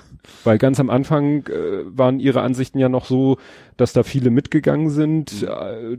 Weil 0.43 0.57
ganz 0.59 0.79
am 0.79 0.89
Anfang 0.89 1.47
äh, 1.47 1.83
waren 1.85 2.19
ihre 2.19 2.41
Ansichten 2.41 2.79
ja 2.79 2.89
noch 2.89 3.05
so, 3.05 3.37
dass 3.77 3.93
da 3.93 4.03
viele 4.03 4.29
mitgegangen 4.29 4.89
sind. 4.89 5.43
Äh, 5.43 5.97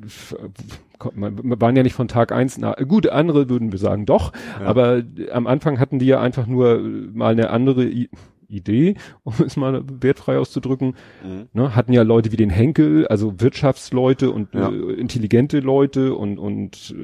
man, 1.15 1.41
man 1.43 1.61
waren 1.61 1.75
ja 1.77 1.83
nicht 1.83 1.95
von 1.95 2.07
Tag 2.09 2.31
eins, 2.31 2.59
na 2.59 2.73
gut, 2.75 3.09
andere 3.09 3.49
würden 3.49 3.73
wir 3.73 3.79
sagen 3.81 4.07
doch, 4.07 4.33
Ja. 4.61 4.67
aber 4.67 4.99
äh, 4.99 5.31
am 5.33 5.47
Anfang 5.49 5.81
hatten 5.81 5.99
die 5.99 6.07
ja 6.07 6.21
einfach 6.21 6.47
nur 6.47 6.77
äh, 6.79 6.83
mal 7.13 7.33
eine 7.33 7.51
andere 7.51 7.85
I 7.85 8.09
Idee, 8.53 8.95
um 9.25 9.35
es 9.45 9.57
mal 9.57 9.83
wertfrei 10.01 10.39
auszudrücken, 10.39 10.95
Mhm. 11.25 11.49
ne, 11.53 11.75
hatten 11.75 11.93
ja 11.93 12.03
Leute 12.03 12.33
wie 12.33 12.37
den 12.37 12.51
Henkel, 12.51 13.07
also 13.09 13.41
Wirtschaftsleute 13.41 14.31
und 14.31 14.55
Ja. 14.55 14.71
äh, 14.71 14.93
intelligente 14.94 15.61
Leute 15.61 16.15
und, 16.15 16.39
und 16.39 16.94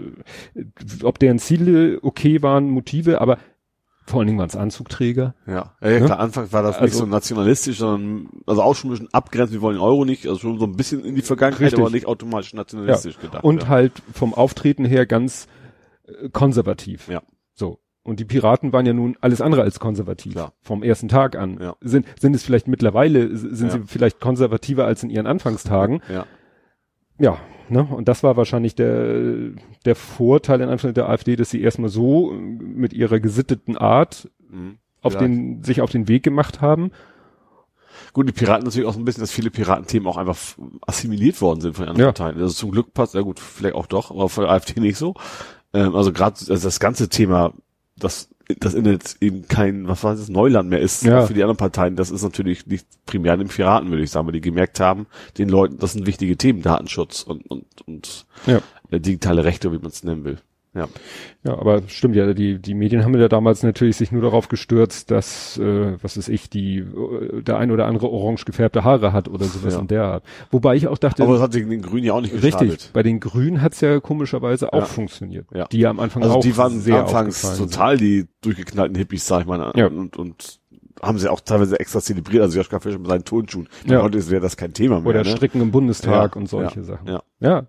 äh, 0.55 0.65
ob 1.05 1.19
deren 1.19 1.39
Ziele 1.39 1.99
okay 2.03 2.43
waren, 2.43 2.71
Motive, 2.71 3.21
aber 3.21 3.39
vor 4.07 4.21
allen 4.21 4.29
Dingen 4.29 4.39
waren 4.39 4.49
es 4.49 4.57
Anzugträger. 4.57 5.35
Ja, 5.47 5.75
ja, 5.83 5.91
ja 5.91 6.01
Ne? 6.01 6.07
klar, 6.07 6.19
Anfang 6.21 6.51
war 6.51 6.63
das 6.63 6.77
nicht 6.77 6.83
Also- 6.83 7.01
so 7.01 7.07
nationalistisch, 7.07 7.77
sondern 7.79 8.29
also 8.47 8.63
auch 8.63 8.75
schon 8.75 8.89
ein 8.89 8.93
bisschen 8.93 9.13
abgrenzen, 9.13 9.53
wir 9.55 9.61
wollen 9.61 9.77
den 9.77 9.83
Euro 9.83 10.07
nicht, 10.07 10.27
also 10.27 10.39
schon 10.41 10.59
so 10.59 10.65
ein 10.65 10.77
bisschen 10.77 11.05
in 11.05 11.15
die 11.15 11.21
Vergangenheit, 11.23 11.61
Richtig. 11.67 11.81
aber 11.81 11.91
nicht 11.91 12.07
automatisch 12.07 12.55
nationalistisch 12.55 13.19
gedacht. 13.19 13.45
Und 13.45 13.65
ja. 13.65 13.69
halt 13.69 13.93
vom 14.15 14.33
Auftreten 14.33 14.87
her 14.87 15.05
ganz 15.05 15.47
äh, 16.07 16.31
konservativ. 16.31 17.09
Ja. 17.09 17.23
So. 17.53 17.81
Und 18.09 18.21
die 18.21 18.25
Piraten 18.25 18.73
waren 18.73 18.87
ja 18.87 18.93
nun 18.93 19.17
alles 19.21 19.41
andere 19.41 19.63
als 19.63 19.79
konservativ. 19.81 20.33
Klar. 20.33 20.53
Vom 20.63 20.83
ersten 20.83 21.09
Tag 21.09 21.37
an. 21.37 21.59
Ja. 21.61 21.77
Sind, 21.81 22.07
sind 22.19 22.35
es 22.35 22.43
vielleicht 22.43 22.67
mittlerweile, 22.69 23.37
sind 23.37 23.69
Ja. 23.69 23.75
sie 23.75 23.83
vielleicht 23.87 24.21
konservativer 24.21 24.85
als 24.87 25.03
in 25.03 25.11
ihren 25.11 25.27
Anfangstagen. 25.27 26.01
Ja. 26.13 26.27
Ja, 27.21 27.39
ne? 27.69 27.83
Und 27.85 28.07
das 28.09 28.23
war 28.23 28.37
wahrscheinlich 28.37 28.75
der, 28.77 29.51
der 29.85 29.95
Vorteil 29.97 30.61
in 30.61 30.69
Anführungszeichen 30.69 30.95
der 30.95 31.09
AfD, 31.09 31.35
dass 31.37 31.51
sie 31.51 31.61
erstmal 31.61 31.91
so 31.91 32.33
äh, 32.33 32.37
mit 32.37 32.93
ihrer 32.93 33.21
gesitteten 33.21 33.77
Art 33.77 34.31
Mhm. 34.51 34.79
auf 35.03 35.15
den, 35.17 35.63
sich 35.63 35.83
auf 35.83 35.91
den 35.91 36.09
Weg 36.09 36.23
gemacht 36.23 36.61
haben. 36.63 36.91
Gut, 38.15 38.27
die 38.29 38.33
Piraten 38.33 38.65
natürlich 38.65 38.89
auch 38.89 38.95
so 38.95 38.99
ein 39.01 39.05
bisschen, 39.05 39.21
dass 39.21 39.31
viele 39.33 39.51
Piratenthemen 39.51 40.09
auch 40.09 40.17
einfach 40.17 40.39
assimiliert 40.87 41.41
worden 41.43 41.61
sind 41.61 41.75
von 41.75 41.85
den 41.85 41.91
anderen 41.91 42.09
Ja. 42.09 42.13
Parteien. 42.13 42.41
Also 42.41 42.55
zum 42.55 42.71
Glück 42.71 42.95
passt, 42.95 43.15
ja 43.15 43.21
gut, 43.21 43.39
vielleicht 43.41 43.75
auch 43.75 43.87
doch, 43.87 44.11
aber 44.11 44.29
von 44.29 44.45
der 44.45 44.53
AfD 44.53 44.81
nicht 44.81 44.97
so. 44.97 45.15
Ähm, 45.75 45.95
also 45.95 46.13
gerade 46.13 46.37
also 46.39 46.55
das 46.55 46.81
ganze 46.81 47.09
Thema, 47.11 47.53
dass 47.99 48.29
das 48.61 48.73
Internet 48.75 49.17
eben 49.21 49.47
kein, 49.47 49.89
was 49.89 50.03
war 50.05 50.15
das, 50.15 50.29
Neuland 50.31 50.71
mehr 50.71 50.81
ist 50.81 51.03
Ja. 51.05 51.27
für 51.27 51.35
die 51.35 51.43
anderen 51.43 51.59
Parteien, 51.59 51.97
das 51.97 52.11
ist 52.11 52.23
natürlich 52.23 52.67
nicht 52.67 52.87
primär 53.05 53.37
den 53.37 53.49
Piraten, 53.49 53.91
würde 53.91 54.03
ich 54.03 54.11
sagen, 54.11 54.27
weil 54.27 54.33
die 54.33 54.41
gemerkt 54.41 54.81
haben, 54.81 55.07
den 55.37 55.51
Leuten, 55.51 55.79
das 55.79 55.93
sind 55.93 56.07
wichtige 56.07 56.37
Themen, 56.39 56.63
Datenschutz 56.63 57.23
und, 57.23 57.45
und, 57.51 57.67
und 57.87 58.27
Ja. 58.47 58.61
äh, 58.91 59.01
digitale 59.01 59.45
Rechte, 59.45 59.71
wie 59.73 59.79
man 59.79 59.89
es 59.89 60.03
nennen 60.03 60.25
will. 60.25 60.39
Ja. 60.79 60.89
Ja, 61.45 61.57
aber 61.59 61.83
stimmt 61.87 62.17
ja, 62.17 62.33
die, 62.35 62.59
die 62.59 62.75
Medien 62.75 63.05
haben 63.05 63.17
ja 63.19 63.29
damals 63.29 63.63
natürlich 63.63 63.97
sich 63.97 64.11
nur 64.13 64.23
darauf 64.23 64.49
gestürzt, 64.49 65.11
dass, 65.11 65.57
äh, 65.59 65.97
was 66.03 66.17
ist 66.17 66.29
ich, 66.29 66.51
die, 66.51 66.79
äh, 66.79 67.43
der 67.43 67.59
ein 67.59 67.71
oder 67.71 67.87
andere 67.87 68.09
orange 68.11 68.45
gefärbte 68.45 68.83
Haare 68.85 69.13
hat 69.13 69.29
oder 69.29 69.45
sowas 69.45 69.75
Ja. 69.75 69.81
in 69.81 69.87
der 69.87 70.05
Art. 70.05 70.25
Wobei 70.51 70.75
ich 70.77 70.89
auch 70.89 70.99
dachte, 70.99 71.23
Aber 71.23 71.35
das 71.35 71.43
hat 71.43 71.53
sich 71.53 71.67
den 71.69 71.81
Grünen 71.83 72.05
ja 72.05 72.13
auch 72.15 72.21
nicht 72.21 72.35
richtig, 72.35 72.53
geschadet. 72.53 72.91
bei 72.93 73.03
den 73.03 73.21
Grünen 73.21 73.63
hat's 73.63 73.81
ja 73.81 74.01
komischerweise 74.01 74.73
auch 74.73 74.81
Ja. 74.81 74.85
funktioniert. 74.87 75.47
Ja. 75.55 75.67
Die 75.69 75.79
ja 75.81 75.91
am 75.91 76.01
Anfang 76.01 76.23
Also 76.23 76.37
auch 76.37 76.41
die 76.41 76.57
waren 76.57 76.81
sehr 76.81 77.01
anfangs 77.01 77.57
total 77.57 77.97
die 77.97 78.27
durchgeknallten 78.43 78.97
Hippies, 78.97 79.27
sag 79.27 79.43
ich 79.43 79.47
mal, 79.47 79.73
Ja. 79.77 79.87
und, 79.87 80.17
und 80.17 80.61
haben 81.01 81.19
sie 81.19 81.31
auch 81.31 81.41
teilweise 81.41 81.79
extra 81.79 82.01
zelebriert, 82.01 82.43
also 82.43 82.59
Joschka 82.59 82.81
Fischer 82.81 82.99
mit 82.99 83.07
seinen 83.09 83.25
Turnschuhen. 83.25 83.69
Ja. 83.87 84.03
Heute 84.03 84.29
wäre 84.31 84.41
das 84.43 84.57
kein 84.57 84.73
Thema 84.75 84.99
mehr. 85.01 85.11
Oder 85.11 85.23
ne? 85.23 85.31
Stricken 85.31 85.61
im 85.63 85.71
Bundestag 85.71 86.35
Ja, 86.35 86.41
und 86.41 86.49
solche 86.49 86.83
Sachen. 86.83 87.07
ja. 87.07 87.23
ja. 87.41 87.67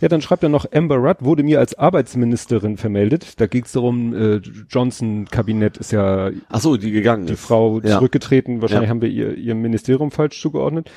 Ja, 0.00 0.08
dann 0.08 0.20
schreibt 0.20 0.42
er 0.42 0.48
noch, 0.50 0.66
Amber 0.72 0.96
Rudd 0.96 1.18
wurde 1.24 1.42
mir 1.42 1.58
als 1.58 1.74
Arbeitsministerin 1.78 2.76
vermeldet. 2.76 3.40
Da 3.40 3.46
geht's 3.46 3.72
darum, 3.72 4.14
äh, 4.14 4.36
Johnson-Kabinett 4.68 5.78
ist 5.78 5.92
ja 5.92 6.30
Ach 6.48 6.60
so, 6.60 6.76
die 6.76 6.90
gegangen 6.90 7.26
die 7.26 7.32
ist. 7.32 7.40
Frau 7.40 7.80
Ja. 7.80 7.96
zurückgetreten. 7.98 8.60
Wahrscheinlich 8.60 8.88
Ja. 8.88 8.90
haben 8.90 9.00
wir 9.02 9.08
ihr, 9.08 9.34
ihr 9.36 9.54
Ministerium 9.54 10.10
falsch 10.10 10.40
zugeordnet. 10.40 10.90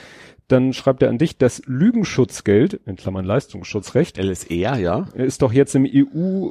Dann 0.49 0.73
schreibt 0.73 1.03
er 1.03 1.09
an 1.09 1.17
dich, 1.19 1.37
das 1.37 1.61
Lügenschutzgeld, 1.67 2.73
in 2.85 2.95
Klammern 2.95 3.23
Leistungsschutzrecht, 3.23 4.17
LSR, 4.17 4.77
ja. 4.79 5.07
ist 5.13 5.43
doch 5.43 5.53
jetzt 5.53 5.75
im 5.75 5.85
EU, 5.85 6.49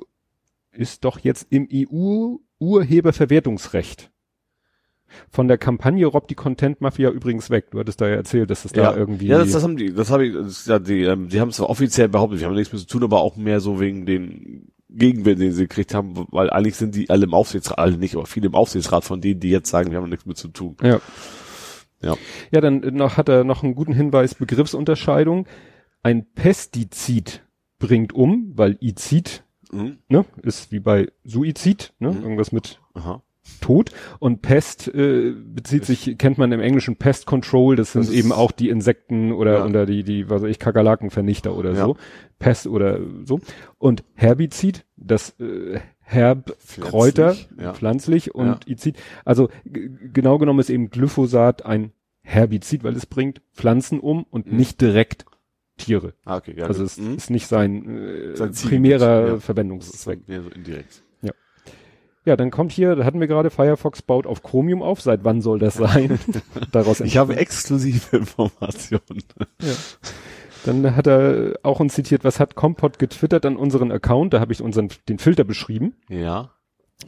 ist 0.72 1.04
doch 1.04 1.18
jetzt 1.18 1.48
im 1.50 1.66
EU-Urheberverwertungsrecht. 1.70 4.10
Von 5.30 5.48
der 5.48 5.58
Kampagne 5.58 6.06
robbt 6.06 6.30
die 6.30 6.34
Content 6.34 6.80
Mafia 6.80 7.10
übrigens 7.10 7.50
weg. 7.50 7.70
Du 7.70 7.78
hattest 7.78 8.00
da 8.00 8.08
ja 8.08 8.14
erzählt, 8.16 8.50
dass 8.50 8.64
es 8.64 8.72
da 8.72 8.96
irgendwie. 8.96 9.26
Ja, 9.26 9.38
das, 9.38 9.52
das 9.52 9.62
haben 9.62 9.76
die, 9.76 9.92
das 9.94 10.10
habe 10.10 10.26
ich, 10.26 10.34
das 10.34 10.66
ja, 10.66 10.78
die, 10.78 11.02
ähm, 11.02 11.28
die 11.28 11.40
haben 11.40 11.48
es 11.48 11.60
offiziell 11.60 12.08
behauptet, 12.08 12.40
wir 12.40 12.46
haben 12.46 12.54
nichts 12.54 12.72
mit 12.72 12.80
zu 12.80 12.86
tun, 12.86 13.04
aber 13.04 13.20
auch 13.20 13.36
mehr 13.36 13.60
so 13.60 13.80
wegen 13.80 14.06
den 14.06 14.72
Gegenwind, 14.90 15.40
den 15.40 15.52
sie 15.52 15.62
gekriegt 15.62 15.94
haben, 15.94 16.14
weil 16.30 16.48
eigentlich 16.50 16.76
sind 16.76 16.94
die 16.94 17.10
alle 17.10 17.24
im 17.24 17.34
Aufsichtsrat, 17.34 17.78
alle 17.78 17.98
nicht, 17.98 18.16
aber 18.16 18.26
viele 18.26 18.46
im 18.46 18.54
Aufsichtsrat 18.54 19.04
von 19.04 19.20
denen, 19.20 19.40
die 19.40 19.50
jetzt 19.50 19.68
sagen, 19.70 19.90
wir 19.90 19.98
haben 19.98 20.08
nichts 20.08 20.24
mit 20.26 20.36
zu 20.38 20.48
tun. 20.48 20.76
Ja. 20.82 21.00
Ja. 22.00 22.16
Ja, 22.52 22.60
dann 22.60 22.78
noch, 22.94 23.16
hat 23.16 23.28
er 23.28 23.44
noch 23.44 23.62
einen 23.64 23.74
guten 23.74 23.92
Hinweis, 23.92 24.34
Begriffsunterscheidung. 24.34 25.46
Ein 26.02 26.26
Pestizid 26.34 27.44
bringt 27.78 28.12
um, 28.12 28.52
weil 28.54 28.76
Izid, 28.80 29.44
Mhm. 29.70 29.98
ne, 30.08 30.24
ist 30.42 30.72
wie 30.72 30.80
bei 30.80 31.08
Suizid, 31.24 31.92
ne, 31.98 32.12
Mhm. 32.12 32.22
irgendwas 32.22 32.52
mit 32.52 32.80
Aha. 32.94 33.22
Tod. 33.60 33.92
Und 34.18 34.42
Pest 34.42 34.88
äh, 34.88 35.32
bezieht 35.32 35.84
sich, 35.84 36.16
kennt 36.18 36.38
man 36.38 36.52
im 36.52 36.60
Englischen 36.60 36.96
Pest 36.96 37.26
Control, 37.26 37.76
das 37.76 37.92
sind 37.92 38.06
Das 38.06 38.12
eben 38.14 38.32
auch 38.32 38.52
die 38.52 38.68
Insekten 38.68 39.32
oder, 39.32 39.58
Ja. 39.58 39.66
oder 39.66 39.86
die, 39.86 40.02
die, 40.04 40.28
was 40.30 40.42
weiß 40.42 40.50
ich, 40.50 40.58
Kakerlakenvernichter 40.58 41.54
oder 41.56 41.72
Ja. 41.72 41.84
so. 41.86 41.96
Pest 42.38 42.66
oder 42.66 43.00
so. 43.24 43.40
Und 43.78 44.04
Herbizid, 44.14 44.84
das 44.96 45.38
äh, 45.40 45.80
Herb, 46.00 46.56
Kräuter, 46.80 47.34
Pflanzlich, 47.34 47.48
ja. 47.60 47.74
pflanzlich 47.74 48.34
und 48.34 48.46
Ja. 48.46 48.58
Izid. 48.66 48.96
Also 49.24 49.50
genau 49.64 50.38
genommen 50.38 50.60
ist 50.60 50.70
eben 50.70 50.90
Glyphosat 50.90 51.66
ein 51.66 51.92
Herbizid, 52.22 52.84
weil 52.84 52.94
es 52.96 53.06
bringt 53.06 53.40
Pflanzen 53.54 54.00
um 54.00 54.24
und 54.30 54.50
Mhm. 54.50 54.56
nicht 54.56 54.80
direkt 54.80 55.24
Tiere. 55.76 56.14
Ah, 56.24 56.36
okay, 56.38 56.54
ja. 56.56 56.66
also 56.66 56.82
es 56.82 56.96
Mhm. 56.98 57.14
ist 57.16 57.30
nicht 57.30 57.46
sein, 57.46 57.98
äh, 57.98 58.36
Sein 58.36 58.52
primärer 58.52 59.26
ja. 59.28 59.36
Verwendungszweck. 59.38 60.20
so, 60.26 60.32
mehr 60.32 60.42
so 60.42 60.48
indirekt. 60.50 61.02
Ja, 62.28 62.36
dann 62.36 62.50
kommt 62.50 62.72
hier, 62.72 62.94
da 62.94 63.06
hatten 63.06 63.20
wir 63.20 63.26
gerade, 63.26 63.48
Firefox 63.48 64.02
baut 64.02 64.26
auf 64.26 64.42
Chromium 64.42 64.82
auf. 64.82 65.00
Seit 65.00 65.24
wann 65.24 65.40
soll 65.40 65.58
das 65.58 65.76
sein? 65.76 66.18
Daraus 66.72 67.00
Ich 67.00 67.16
habe 67.16 67.36
exklusive 67.36 68.18
Informationen. 68.18 69.24
Ja. 69.62 69.72
Dann 70.66 70.94
hat 70.94 71.06
er 71.06 71.58
auch 71.62 71.80
uns 71.80 71.94
zitiert, 71.94 72.24
was 72.24 72.38
hat 72.38 72.54
Compot 72.54 72.98
getwittert 72.98 73.46
an 73.46 73.56
unseren 73.56 73.90
Account? 73.90 74.34
Da 74.34 74.40
habe 74.40 74.52
ich 74.52 74.60
unseren 74.60 74.90
den 75.08 75.18
Filter 75.18 75.44
beschrieben. 75.44 75.94
Ja. 76.10 76.50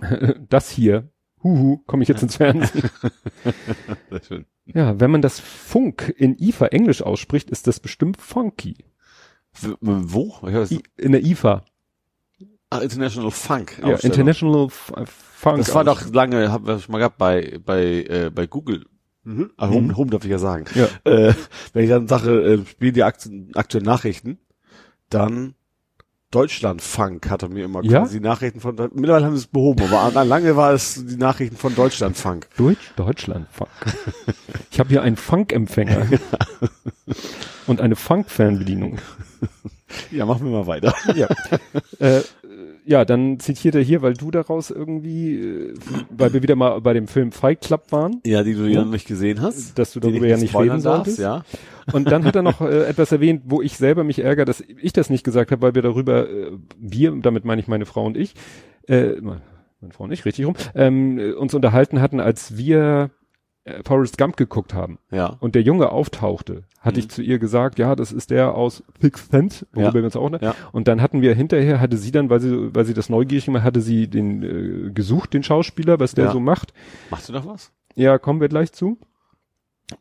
Das 0.48 0.70
hier, 0.70 1.10
huhu, 1.42 1.82
komme 1.86 2.02
ich 2.02 2.08
jetzt 2.08 2.22
ins 2.22 2.36
Fernsehen. 2.36 2.88
Sehr 4.10 4.22
schön. 4.26 4.46
ja, 4.64 4.98
wenn 5.00 5.10
man 5.10 5.20
das 5.20 5.38
Funk 5.38 6.14
in 6.16 6.38
IFA 6.38 6.68
Englisch 6.68 7.02
ausspricht, 7.02 7.50
ist 7.50 7.66
das 7.66 7.78
bestimmt 7.78 8.16
funky. 8.16 8.86
Wo? 9.82 10.34
In 10.96 11.12
der 11.12 11.22
IFA, 11.22 11.62
ah, 12.70 12.78
International 12.78 13.30
Funk. 13.30 13.78
ja. 13.84 13.96
International 13.96 14.66
F 14.66 14.92
äh, 14.96 15.04
Funk. 15.06 15.58
Das 15.58 15.74
war 15.74 15.84
doch 15.84 16.12
lange, 16.12 16.50
haben 16.52 16.66
wir 16.66 16.78
schon 16.78 16.92
mal 16.92 16.98
gehabt 16.98 17.18
bei, 17.18 17.58
bei, 17.64 17.82
äh, 18.08 18.30
bei 18.34 18.46
Google. 18.46 18.86
Mhm. 19.24 19.50
Ah, 19.56 19.68
Home, 19.68 19.96
Home 19.96 20.10
darf 20.10 20.24
ich 20.24 20.30
ja 20.30 20.38
sagen. 20.38 20.64
Ja. 20.74 20.88
Äh, 21.04 21.34
wenn 21.72 21.84
ich 21.84 21.90
dann 21.90 22.08
sage, 22.08 22.30
äh, 22.42 22.66
spiel 22.66 22.92
die 22.92 23.02
Aktien, 23.02 23.50
aktuellen 23.54 23.84
Nachrichten, 23.86 24.38
dann 25.10 25.54
Deutschlandfunk 26.30 27.28
hatte 27.28 27.48
mir 27.48 27.64
immer 27.64 27.82
Ja? 27.84 28.00
quasi 28.00 28.18
die 28.20 28.24
Nachrichten 28.24 28.60
von, 28.60 28.76
mittlerweile 28.94 29.26
haben 29.26 29.34
sie 29.34 29.40
es 29.42 29.46
behoben, 29.48 29.82
aber 29.92 30.16
an- 30.16 30.28
lange 30.28 30.54
war 30.56 30.72
es 30.72 31.04
die 31.04 31.16
Nachrichten 31.16 31.56
von 31.56 31.74
Deutschlandfunk. 31.74 32.48
Deutsch, 32.56 32.92
Deutschland 32.96 33.48
Funk. 33.50 33.68
Ich 34.70 34.78
habe 34.78 34.90
hier 34.90 35.02
einen 35.02 35.16
Funk-Empfänger 35.16 36.06
und 37.66 37.80
eine 37.80 37.96
Funk-Fernbedienung. 37.96 38.98
Ja, 40.12 40.24
machen 40.24 40.44
wir 40.44 40.52
mal 40.52 40.66
weiter. 40.68 40.94
Ja. 41.16 41.26
äh, 41.98 42.20
ja, 42.90 43.04
dann 43.04 43.38
zitiert 43.38 43.76
er 43.76 43.82
hier, 43.82 44.02
weil 44.02 44.14
du 44.14 44.32
daraus 44.32 44.70
irgendwie, 44.70 45.36
äh, 45.36 45.74
weil 46.10 46.32
wir 46.32 46.42
wieder 46.42 46.56
mal 46.56 46.80
bei 46.80 46.92
dem 46.92 47.06
Film 47.06 47.30
Fight 47.30 47.60
Club 47.60 47.84
waren, 47.92 48.20
Ja, 48.26 48.42
die 48.42 48.54
du 48.54 48.64
Ja. 48.66 48.84
noch 48.84 48.90
nicht 48.90 49.06
gesehen 49.06 49.40
hast. 49.40 49.78
dass 49.78 49.92
du 49.92 50.00
darüber 50.00 50.26
ja 50.26 50.36
nicht 50.36 50.54
reden 50.58 50.80
solltest. 50.80 51.20
ja. 51.20 51.44
Und 51.92 52.10
dann 52.10 52.24
hat 52.24 52.34
er 52.34 52.42
noch 52.42 52.60
äh, 52.60 52.84
etwas 52.86 53.12
erwähnt, 53.12 53.42
wo 53.46 53.62
ich 53.62 53.76
selber 53.76 54.02
mich 54.02 54.18
ärgere, 54.18 54.44
dass 54.44 54.60
ich 54.60 54.92
das 54.92 55.08
nicht 55.08 55.22
gesagt 55.22 55.52
habe, 55.52 55.62
weil 55.62 55.74
wir 55.76 55.82
darüber, 55.82 56.28
äh, 56.28 56.50
wir, 56.78 57.12
damit 57.22 57.44
meine 57.44 57.60
ich 57.60 57.68
meine 57.68 57.86
Frau 57.86 58.04
und 58.04 58.16
ich, 58.16 58.34
äh, 58.88 59.20
meine 59.20 59.92
Frau 59.92 60.04
und 60.04 60.12
ich, 60.12 60.24
richtig 60.24 60.44
rum, 60.46 60.54
ähm, 60.74 61.18
äh, 61.18 61.30
uns 61.32 61.54
unterhalten 61.54 62.00
hatten, 62.00 62.18
als 62.20 62.56
wir 62.56 63.10
äh, 63.64 63.82
Forrest 63.84 64.16
Gump 64.18 64.36
geguckt 64.36 64.72
haben 64.74 64.98
Ja. 65.10 65.36
und 65.40 65.54
der 65.54 65.62
Junge 65.62 65.90
auftauchte, 65.90 66.64
hatte 66.80 66.96
Mhm. 66.96 67.00
ich 67.00 67.08
zu 67.10 67.22
ihr 67.22 67.38
gesagt, 67.38 67.78
ja, 67.78 67.94
das 67.94 68.10
ist 68.12 68.30
der 68.30 68.54
aus 68.54 68.82
Sixth 69.00 69.30
Sense, 69.30 69.66
worüber 69.72 69.88
Ja. 69.88 69.94
wir 69.94 70.04
uns 70.04 70.16
auch, 70.16 70.30
ne? 70.30 70.38
Ja. 70.40 70.54
Und 70.72 70.88
dann 70.88 71.02
hatten 71.02 71.20
wir 71.22 71.34
hinterher, 71.34 71.80
hatte 71.80 71.96
sie 71.98 72.10
dann, 72.10 72.30
weil 72.30 72.40
sie, 72.40 72.74
weil 72.74 72.84
sie 72.86 72.94
das 72.94 73.08
neugierig 73.10 73.48
war, 73.52 73.62
hatte 73.62 73.80
sie 73.80 74.08
den 74.08 74.42
äh, 74.42 74.90
gesucht, 74.92 75.34
den 75.34 75.42
Schauspieler, 75.42 76.00
was 76.00 76.14
der 76.14 76.26
Ja. 76.26 76.32
so 76.32 76.40
macht. 76.40 76.72
Machst 77.10 77.28
du 77.28 77.32
noch 77.32 77.46
was? 77.46 77.72
Ja, 77.96 78.18
kommen 78.18 78.40
wir 78.40 78.48
gleich 78.48 78.72
zu. 78.72 78.98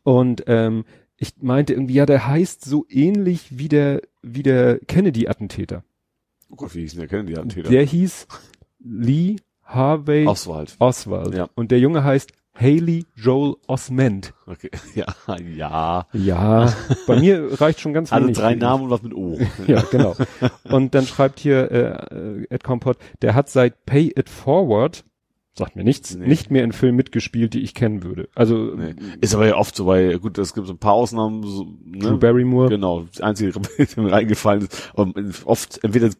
Und 0.04 0.44
ähm, 0.46 0.84
ich 1.16 1.34
meinte 1.42 1.74
irgendwie, 1.74 1.94
ja, 1.94 2.06
der 2.06 2.26
heißt 2.26 2.64
so 2.64 2.86
ähnlich 2.88 3.58
wie 3.58 3.68
der, 3.68 4.00
wie 4.22 4.42
der 4.42 4.78
Kennedy-Attentäter. 4.78 5.82
Oh 6.48 6.56
Gott, 6.56 6.74
wie 6.74 6.80
hieß 6.80 6.94
denn 6.96 7.26
der 7.26 7.40
Antäter? 7.40 7.68
Der 7.68 7.82
hieß 7.84 8.26
Lee 8.80 9.36
Harvey 9.64 10.26
Oswald. 10.26 10.74
Oswald. 10.78 11.34
Ja. 11.34 11.48
Und 11.54 11.70
der 11.70 11.78
Junge 11.78 12.02
heißt 12.04 12.32
Haley 12.60 13.06
Joel 13.16 13.56
Osment. 13.66 14.34
Okay. 14.46 14.70
Ja, 14.94 15.06
ja. 15.56 16.06
Ja, 16.12 16.72
bei 17.06 17.18
mir 17.20 17.60
reicht 17.60 17.80
schon 17.80 17.92
ganz 17.92 18.12
Alle 18.12 18.24
wenig. 18.26 18.38
drei 18.38 18.54
Namen 18.54 18.84
und 18.84 18.90
was 18.90 19.02
mit 19.02 19.14
O. 19.14 19.38
Ja, 19.66 19.82
genau. 19.90 20.14
Und 20.64 20.94
dann 20.94 21.06
schreibt 21.06 21.40
hier 21.40 21.70
äh, 21.70 22.14
äh, 22.14 22.46
Ed 22.50 22.64
Compot, 22.64 22.98
der 23.22 23.34
hat 23.34 23.48
seit 23.48 23.86
Pay 23.86 24.12
It 24.16 24.28
Forward, 24.28 25.04
sagt 25.56 25.76
mir 25.76 25.84
nichts, 25.84 26.14
Nee. 26.14 26.26
nicht 26.26 26.50
mehr 26.50 26.64
in 26.64 26.72
Filmen 26.72 26.96
mitgespielt, 26.96 27.54
die 27.54 27.60
ich 27.60 27.74
kennen 27.74 28.02
würde. 28.02 28.28
Also 28.34 28.56
Nee. 28.74 28.94
Ist 29.20 29.34
aber 29.34 29.46
ja 29.46 29.56
oft 29.56 29.74
so, 29.74 29.86
weil, 29.86 30.18
gut, 30.18 30.36
es 30.38 30.54
gibt 30.54 30.66
so 30.66 30.72
ein 30.74 30.78
paar 30.78 30.92
Ausnahmen, 30.94 31.42
so, 31.44 31.64
Drew 31.84 32.10
ne? 32.12 32.16
Barrymore. 32.18 32.68
Genau, 32.68 33.02
das 33.02 33.20
einzige, 33.20 33.52
die 33.78 34.00
mir 34.00 34.12
reingefallen 34.12 34.62
ist. 34.62 34.90
Aber 34.94 35.12
oft, 35.44 35.82
entweder 35.84 36.10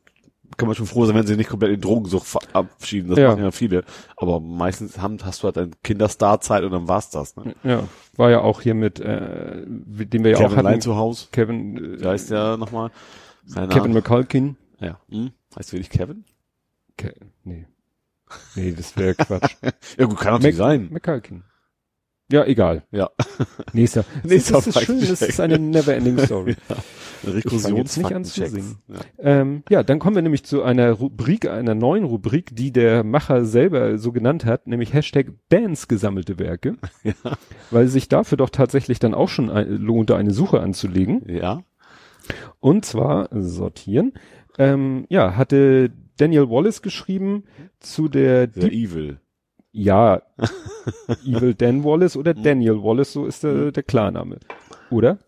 kann 0.57 0.67
man 0.69 0.75
schon 0.77 0.87
froh 0.87 1.05
sein, 1.07 1.15
wenn 1.17 1.27
sie 1.27 1.37
nicht 1.37 1.49
komplett 1.51 1.73
in 1.73 1.81
Drogensucht 1.81 2.27
verabschieden. 2.27 3.09
Das 3.11 3.19
Ja. 3.19 3.31
machen 3.31 3.43
ja 3.45 3.51
viele. 3.51 3.85
Aber 4.17 4.41
meistens 4.41 4.99
haben, 4.99 5.19
hast 5.23 5.43
du 5.43 5.47
halt 5.47 5.59
eine 5.59 5.71
Kinderstar-Zeit 5.83 6.65
und 6.65 6.73
dann 6.73 6.89
war's 6.89 7.11
das. 7.11 7.37
Ne? 7.37 7.55
Ja, 7.65 7.85
war 8.17 8.31
ja 8.31 8.41
auch 8.41 8.61
hier 8.61 8.75
mit, 8.75 9.01
äh, 9.01 9.63
den 9.67 10.25
wir 10.25 10.33
ja 10.33 10.37
auch 10.37 10.41
Kevin 10.43 10.57
hatten. 10.57 10.67
Allein 10.67 10.81
zu 10.81 10.97
Hause. 10.97 11.29
Kevin, 11.33 12.01
Wie 12.01 12.07
heißt 12.07 12.31
der 12.31 12.57
nochmal? 12.57 12.91
Kevin? 13.71 13.93
McCulkin. 13.93 14.57
Ja. 14.81 15.01
Hm? 15.11 15.31
Heißt 15.57 15.73
wirklich 15.73 15.91
Kevin? 15.91 16.25
Ke 16.97 17.15
nee. 17.45 17.67
Nee, 18.55 18.73
das 18.73 18.97
wäre 18.97 19.15
Quatsch. 19.15 19.57
Ja 19.99 20.07
gut, 20.07 20.19
kann 20.19 20.35
natürlich 20.35 20.57
Mac- 20.57 20.67
sein. 20.67 20.89
McCulkin. 20.91 21.43
Ja, 22.33 22.45
egal. 22.45 22.85
Ja. 22.93 23.11
Nächster. 23.73 24.05
Nächster 24.25 24.55
das 24.55 24.67
ist 24.69 24.81
schön, 24.83 25.01
das 25.01 25.23
ist 25.23 25.41
eine 25.41 25.59
never-ending 25.59 26.19
Story. 26.25 26.57
fang 27.59 27.77
jetzt 27.77 27.97
nicht 27.99 28.13
an 28.15 28.25
zu 28.25 28.47
singen. 28.47 28.77
Ja. 28.89 29.01
Ähm, 29.19 29.63
ja, 29.69 29.83
dann 29.83 29.99
kommen 29.99 30.15
wir 30.17 30.23
nämlich 30.23 30.45
zu 30.45 30.63
einer 30.63 30.93
Rubrik, 30.93 31.49
einer 31.49 31.75
neuen 31.75 32.05
Rubrik, 32.05 32.55
die 32.55 32.73
der 32.73 33.05
Macher 33.05 33.45
selber 33.45 33.99
so 33.99 34.13
genannt 34.13 34.45
hat, 34.45 34.67
nämlich 34.67 34.93
Hashtag 34.95 35.27
Bands 35.49 35.89
gesammelte 35.89 36.39
Werke, 36.39 36.77
Ja. 37.03 37.13
weil 37.71 37.89
sich 37.89 38.09
dafür 38.09 38.39
doch 38.39 38.51
tatsächlich 38.51 38.99
dann 38.99 39.15
auch 39.15 39.29
schon 39.29 39.51
ein, 39.51 39.69
lohnte, 39.77 40.17
eine 40.17 40.33
Suche 40.33 40.61
anzulegen. 40.61 41.23
ja. 41.29 41.63
Und 42.61 42.85
zwar 42.85 43.29
sortieren. 43.33 44.13
Ähm, 44.59 45.07
ja, 45.09 45.37
hatte 45.37 45.91
Daniel 46.19 46.49
Wallace 46.51 46.83
geschrieben 46.83 47.45
zu 47.81 48.09
der 48.09 48.47
Der 48.47 48.69
Deep, 48.69 48.73
Evil. 48.91 49.21
Ja, 49.73 50.23
Evil 51.25 51.55
Dan 51.55 51.85
Wallace 51.85 52.17
oder 52.17 52.35
Daniel 52.35 52.83
Wallace, 52.83 53.13
so 53.13 53.27
ist 53.27 53.45
der, 53.45 53.73
der 53.73 53.83
Klarname. 53.83 54.39
Oder? 54.91 55.19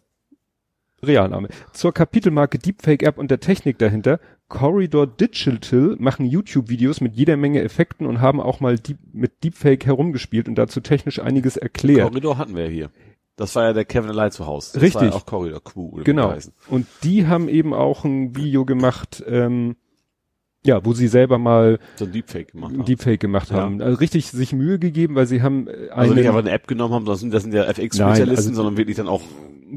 Realname. 1.04 1.48
Zur 1.72 1.92
Kapitelmarke 1.92 2.58
Deepfake 2.58 3.02
App 3.02 3.18
und 3.18 3.30
der 3.30 3.40
Technik 3.40 3.78
dahinter. 3.78 4.20
Corridor 4.48 5.06
Digital 5.06 5.96
machen 5.98 6.26
YouTube-Videos 6.26 7.00
mit 7.00 7.16
jeder 7.16 7.36
Menge 7.36 7.62
Effekten 7.62 8.06
und 8.06 8.20
haben 8.20 8.40
auch 8.40 8.60
mal 8.60 8.78
Deep, 8.78 8.98
mit 9.12 9.42
Deepfake 9.42 9.86
herumgespielt 9.86 10.46
und 10.46 10.56
dazu 10.56 10.80
technisch 10.80 11.20
einiges 11.20 11.56
erklärt. 11.56 12.10
Korridor 12.10 12.38
hatten 12.38 12.54
wir 12.54 12.68
hier. 12.68 12.90
Das 13.36 13.56
war 13.56 13.64
ja 13.64 13.72
der 13.72 13.86
Kevin 13.86 14.10
allein 14.10 14.30
zu 14.30 14.46
Hause. 14.46 14.72
Das 14.74 14.82
Richtig. 14.82 15.02
War 15.02 15.08
ja 15.08 15.14
auch 15.14 15.26
Korridor 15.26 15.64
Q 15.64 15.88
oder 15.94 16.04
Genau. 16.04 16.34
Und 16.68 16.86
die 17.02 17.26
haben 17.26 17.48
eben 17.48 17.72
auch 17.72 18.04
ein 18.04 18.36
Video 18.36 18.64
gemacht, 18.66 19.24
ähm, 19.26 19.76
Ja, 20.64 20.84
wo 20.84 20.92
sie 20.92 21.08
selber 21.08 21.38
mal 21.38 21.78
So 21.96 22.04
ein 22.04 22.12
Deepfake 22.12 22.52
gemacht 22.52 22.72
haben. 22.72 22.84
Deepfake 22.84 23.18
gemacht 23.18 23.50
Ja. 23.50 23.56
haben. 23.56 23.82
Also 23.82 23.98
richtig 23.98 24.30
sich 24.30 24.52
Mühe 24.52 24.78
gegeben, 24.78 25.14
weil 25.16 25.26
sie 25.26 25.42
haben 25.42 25.66
äh, 25.66 25.88
also 25.90 26.10
einen, 26.12 26.14
nicht 26.20 26.26
einfach 26.28 26.38
eine 26.40 26.50
App 26.52 26.68
genommen 26.68 26.94
haben, 26.94 27.04
das 27.04 27.18
sind, 27.20 27.34
das 27.34 27.42
sind 27.42 27.52
ja 27.52 27.64
FX-Spezialisten, 27.64 28.28
also- 28.50 28.54
sondern 28.54 28.76
wirklich 28.76 28.96
dann 28.96 29.08
auch 29.08 29.22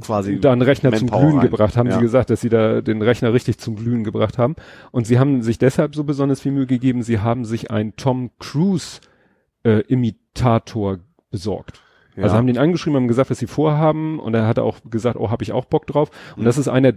quasi 0.01 0.39
da 0.39 0.51
einen 0.51 0.61
Rechner 0.61 0.91
zum 0.91 1.07
Manpower 1.07 1.21
Glühen 1.21 1.39
rein. 1.39 1.49
gebracht 1.49 1.77
haben. 1.77 1.87
Ja. 1.89 1.95
Sie 1.95 2.01
gesagt, 2.01 2.29
dass 2.29 2.41
sie 2.41 2.49
da 2.49 2.81
den 2.81 3.01
Rechner 3.01 3.33
richtig 3.33 3.57
zum 3.57 3.75
Glühen 3.77 4.03
gebracht 4.03 4.37
haben. 4.37 4.55
Und 4.91 5.07
sie 5.07 5.17
haben 5.17 5.41
sich 5.41 5.57
deshalb 5.57 5.95
so 5.95 6.03
besonders 6.03 6.41
viel 6.41 6.51
Mühe 6.51 6.67
gegeben, 6.67 7.01
sie 7.01 7.19
haben 7.19 7.45
sich 7.45 7.71
einen 7.71 7.95
Tom 7.95 8.29
Cruise 8.39 8.99
äh, 9.63 9.79
Imitator 9.87 10.99
besorgt. 11.31 11.81
Ja. 12.15 12.23
Also 12.23 12.35
haben 12.35 12.47
den 12.47 12.57
angeschrieben, 12.57 12.95
haben 12.97 13.07
gesagt, 13.07 13.29
was 13.29 13.39
sie 13.39 13.47
vorhaben 13.47 14.19
und 14.19 14.33
er 14.35 14.47
hat 14.47 14.59
auch 14.59 14.77
gesagt, 14.89 15.17
oh, 15.19 15.29
habe 15.31 15.43
ich 15.43 15.51
auch 15.51 15.65
Bock 15.65 15.87
drauf. 15.87 16.11
Und 16.35 16.41
Mhm. 16.43 16.45
das 16.45 16.57
ist 16.57 16.67
einer, 16.67 16.93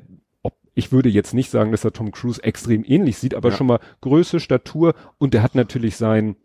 ich 0.78 0.92
würde 0.92 1.08
jetzt 1.08 1.34
nicht 1.34 1.50
sagen, 1.50 1.72
dass 1.72 1.84
er 1.84 1.92
Tom 1.92 2.12
Cruise 2.12 2.42
extrem 2.42 2.84
ähnlich 2.86 3.18
sieht, 3.18 3.34
aber 3.34 3.50
Ja. 3.50 3.56
schon 3.56 3.66
mal 3.66 3.80
Größe, 4.00 4.38
Statur 4.38 4.94
und 5.18 5.34
der 5.34 5.42
hat 5.42 5.56
natürlich 5.56 5.96
sein 5.96 6.36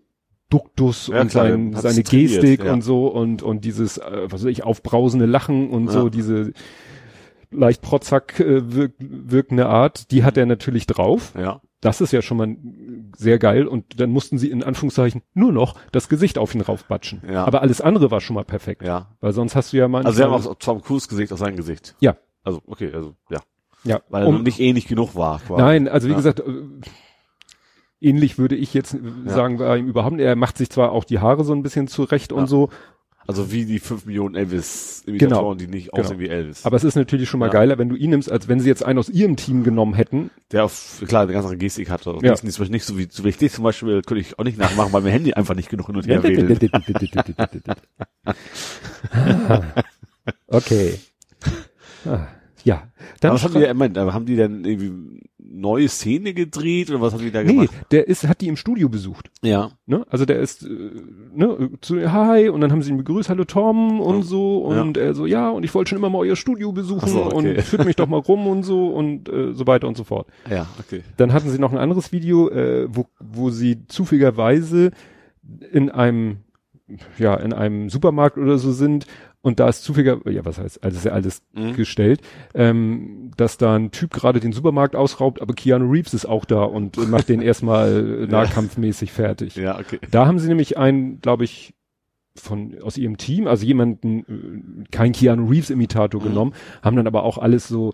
Duktus 0.49 1.07
Ja, 1.07 1.21
und 1.21 1.29
klar, 1.29 1.49
sein, 1.49 1.73
seine 1.73 2.01
Gestik 2.01 2.63
ja. 2.63 2.73
und 2.73 2.81
so 2.81 3.07
und, 3.07 3.43
und 3.43 3.63
dieses, 3.63 3.99
äh, 3.99 4.23
was 4.25 4.43
weiß 4.43 4.49
ich, 4.49 4.63
aufbrausende 4.63 5.27
Lachen 5.27 5.69
und 5.69 5.89
so, 5.89 6.09
diese 6.09 6.51
leicht 7.51 7.83
protzak 7.83 8.39
äh, 8.39 8.73
wirk 8.75 8.93
wirkende 8.97 9.67
Art, 9.67 10.09
die 10.09 10.23
hat 10.23 10.35
er 10.35 10.47
natürlich 10.47 10.87
drauf. 10.87 11.33
Ja. 11.37 11.61
Das 11.81 12.01
ist 12.01 12.11
ja 12.11 12.23
schon 12.23 12.37
mal 12.37 12.55
sehr 13.15 13.37
geil 13.37 13.67
und 13.67 13.99
dann 13.99 14.09
mussten 14.09 14.39
sie 14.39 14.49
in 14.49 14.63
Anführungszeichen 14.63 15.21
nur 15.35 15.51
noch 15.51 15.75
das 15.91 16.09
Gesicht 16.09 16.39
auf 16.39 16.55
ihn 16.55 16.61
raufbatschen. 16.61 17.21
Ja. 17.29 17.45
Aber 17.45 17.61
alles 17.61 17.81
andere 17.81 18.09
war 18.09 18.19
schon 18.19 18.33
mal 18.35 18.45
perfekt. 18.45 18.81
Ja. 18.81 19.15
Weil 19.19 19.33
sonst 19.33 19.55
hast 19.55 19.73
du 19.73 19.77
ja 19.77 19.87
mal. 19.87 20.03
Also 20.03 20.17
sie 20.17 20.23
haben 20.23 20.33
auch 20.33 20.55
Tom 20.55 20.81
Cruise 20.81 21.07
Gesicht 21.07 21.31
auf 21.33 21.39
sein 21.39 21.55
Gesicht. 21.55 21.95
Ja. 21.99 22.15
Also, 22.43 22.61
okay, 22.67 22.91
also, 22.93 23.15
ja. 23.29 23.39
Ja, 23.83 24.01
Weil 24.09 24.23
er 24.23 24.27
um, 24.29 24.35
noch 24.35 24.43
nicht 24.43 24.59
ähnlich 24.59 24.87
genug 24.87 25.15
war. 25.15 25.39
Quasi. 25.39 25.61
Nein, 25.61 25.87
also 25.87 26.07
wie 26.07 26.11
Ja. 26.11 26.17
gesagt, 26.17 26.39
äh, 26.41 26.43
ähnlich 28.01 28.37
würde 28.37 28.55
ich 28.55 28.73
jetzt 28.73 28.97
sagen, 29.25 29.57
bei 29.57 29.77
ihm 29.77 29.87
überhaupt. 29.87 30.19
Er 30.19 30.35
macht 30.35 30.57
sich 30.57 30.69
zwar 30.69 30.91
auch 30.91 31.03
die 31.05 31.19
Haare 31.19 31.43
so 31.43 31.53
ein 31.53 31.63
bisschen 31.63 31.87
zurecht 31.87 32.31
Ja. 32.31 32.37
und 32.37 32.47
so, 32.47 32.69
Also 33.25 33.53
wie 33.53 33.63
die 33.63 33.79
5 33.79 34.05
Millionen 34.05 34.35
Elvis-Imitatoren, 34.35 35.57
die 35.57 35.67
nicht 35.67 35.93
aussehen 35.93 36.19
wie 36.19 36.27
Elvis. 36.27 36.57
Genau. 36.57 36.67
aber 36.67 36.75
es 36.75 36.83
ist 36.83 36.95
natürlich 36.95 37.29
schon 37.29 37.39
mal 37.39 37.45
Ja. 37.45 37.53
geiler, 37.53 37.77
wenn 37.77 37.87
du 37.87 37.95
ihn 37.95 38.09
nimmst, 38.09 38.29
als 38.29 38.49
wenn 38.49 38.59
sie 38.59 38.67
jetzt 38.67 38.83
einen 38.83 38.99
aus 38.99 39.07
ihrem 39.07 39.37
Team 39.37 39.63
genommen 39.63 39.93
hätten. 39.93 40.29
der 40.51 40.65
auf, 40.65 41.01
klar, 41.07 41.21
eine 41.21 41.31
ganz 41.31 41.45
andere 41.45 41.57
Gestik 41.57 41.89
hatte. 41.89 42.11
Und 42.11 42.21
Ja. 42.23 42.33
ja. 42.33 42.39
nicht, 42.43 42.59
nicht 42.69 42.83
so 42.83 42.97
wie, 42.97 43.07
so 43.09 43.23
wie 43.23 43.29
ich 43.29 43.37
dich 43.37 43.53
zum 43.53 43.63
Beispiel, 43.63 44.01
könnte 44.01 44.19
ich 44.19 44.37
auch 44.37 44.43
nicht 44.43 44.57
nachmachen, 44.57 44.91
weil 44.91 45.01
mein 45.03 45.13
Handy 45.13 45.33
einfach 45.33 45.55
nicht 45.55 45.69
genug 45.69 45.85
hin 45.87 45.95
und 45.95 46.05
her 46.05 46.21
wedelt. 46.21 46.61
okay. 50.47 50.99
Ah, 52.05 52.27
Ja, 52.63 52.83
dann 53.19 53.33
was 53.33 53.43
haben 53.43 53.53
die, 53.53 53.67
Moment, 53.67 53.97
haben 53.97 54.25
die 54.25 54.35
denn 54.35 54.63
irgendwie 54.63 55.21
neue 55.37 55.87
Szene 55.87 56.33
gedreht 56.33 56.89
oder 56.89 57.01
was 57.01 57.13
haben 57.13 57.21
die 57.23 57.31
da 57.31 57.43
nee, 57.43 57.53
gemacht? 57.53 57.69
der 57.91 58.07
ist, 58.07 58.27
hat 58.27 58.41
die 58.41 58.47
im 58.47 58.57
Studio 58.57 58.89
besucht. 58.89 59.29
Ja. 59.41 59.71
Ne? 59.85 60.05
Also 60.09 60.25
der 60.25 60.39
ist 60.39 60.63
äh, 60.63 60.69
ne, 61.33 61.71
zu 61.81 62.11
Hi 62.11 62.49
und 62.49 62.61
dann 62.61 62.71
haben 62.71 62.81
sie 62.81 62.91
ihn 62.91 62.97
begrüßt, 62.97 63.29
hallo 63.29 63.43
Tom 63.43 63.99
und 63.99 64.17
Ja. 64.17 64.23
so 64.23 64.57
und 64.59 64.97
er 64.97 65.13
so, 65.13 65.25
ja, 65.25 65.49
und 65.49 65.63
ich 65.63 65.73
wollte 65.73 65.89
schon 65.89 65.99
immer 65.99 66.09
mal 66.09 66.19
euer 66.19 66.35
Studio 66.35 66.71
besuchen 66.71 67.09
so, 67.09 67.25
okay. 67.25 67.35
und 67.35 67.61
führt 67.61 67.85
mich 67.85 67.95
doch 67.95 68.07
mal 68.07 68.19
rum 68.19 68.47
und 68.53 68.63
so 68.63 68.87
und 68.87 69.29
äh, 69.29 69.53
so 69.53 69.67
weiter 69.67 69.87
und 69.87 69.97
so 69.97 70.03
fort. 70.03 70.27
Ja, 70.49 70.67
okay. 70.79 71.03
Dann 71.17 71.33
hatten 71.33 71.49
sie 71.49 71.59
noch 71.59 71.71
ein 71.71 71.77
anderes 71.77 72.11
Video, 72.11 72.49
äh, 72.49 72.87
wo, 72.89 73.05
wo 73.19 73.49
sie 73.49 73.85
zufälligerweise 73.87 74.91
in 75.71 75.91
einem, 75.91 76.37
ja, 77.17 77.35
in 77.35 77.53
einem 77.53 77.89
Supermarkt 77.89 78.37
oder 78.37 78.57
so 78.57 78.71
sind 78.71 79.05
und 79.43 79.59
da 79.59 79.67
ist 79.69 79.83
zufälliger, 79.83 80.19
ja, 80.31 80.43
was 80.45 80.57
heißt, 80.57 80.83
also 80.83 80.97
ist 80.97 81.05
ja 81.05 81.11
alles 81.11 81.43
Mhm. 81.53 81.73
gestellt, 81.73 82.21
ähm, 82.55 83.31
dass 83.37 83.57
da 83.57 83.75
ein 83.75 83.91
Typ 83.91 84.11
gerade 84.13 84.39
den 84.39 84.53
Supermarkt 84.53 84.95
ausraubt, 84.95 85.41
aber 85.41 85.53
Keanu 85.53 85.91
Reeves 85.91 86.13
ist 86.15 86.25
auch 86.25 86.45
da 86.45 86.63
und 86.63 86.97
macht 87.09 87.29
den 87.29 87.41
erstmal 87.41 88.25
nahkampfmäßig 88.27 89.11
fertig. 89.11 89.55
Ja, 89.57 89.77
okay. 89.79 89.99
Da 90.09 90.25
haben 90.25 90.39
sie 90.39 90.47
nämlich 90.47 90.77
einen, 90.77 91.19
glaube 91.21 91.43
ich, 91.43 91.73
von 92.35 92.81
aus 92.81 92.97
ihrem 92.97 93.17
Team, 93.17 93.45
also 93.47 93.63
jemanden, 93.65 94.19
äh, 94.21 94.83
kein 94.91 95.11
Keanu 95.11 95.47
Reeves 95.49 95.69
Imitator 95.69 96.19
Mhm. 96.21 96.25
genommen, 96.25 96.53
haben 96.81 96.95
dann 96.95 97.05
aber 97.07 97.23
auch 97.23 97.37
alles 97.37 97.67
so 97.67 97.93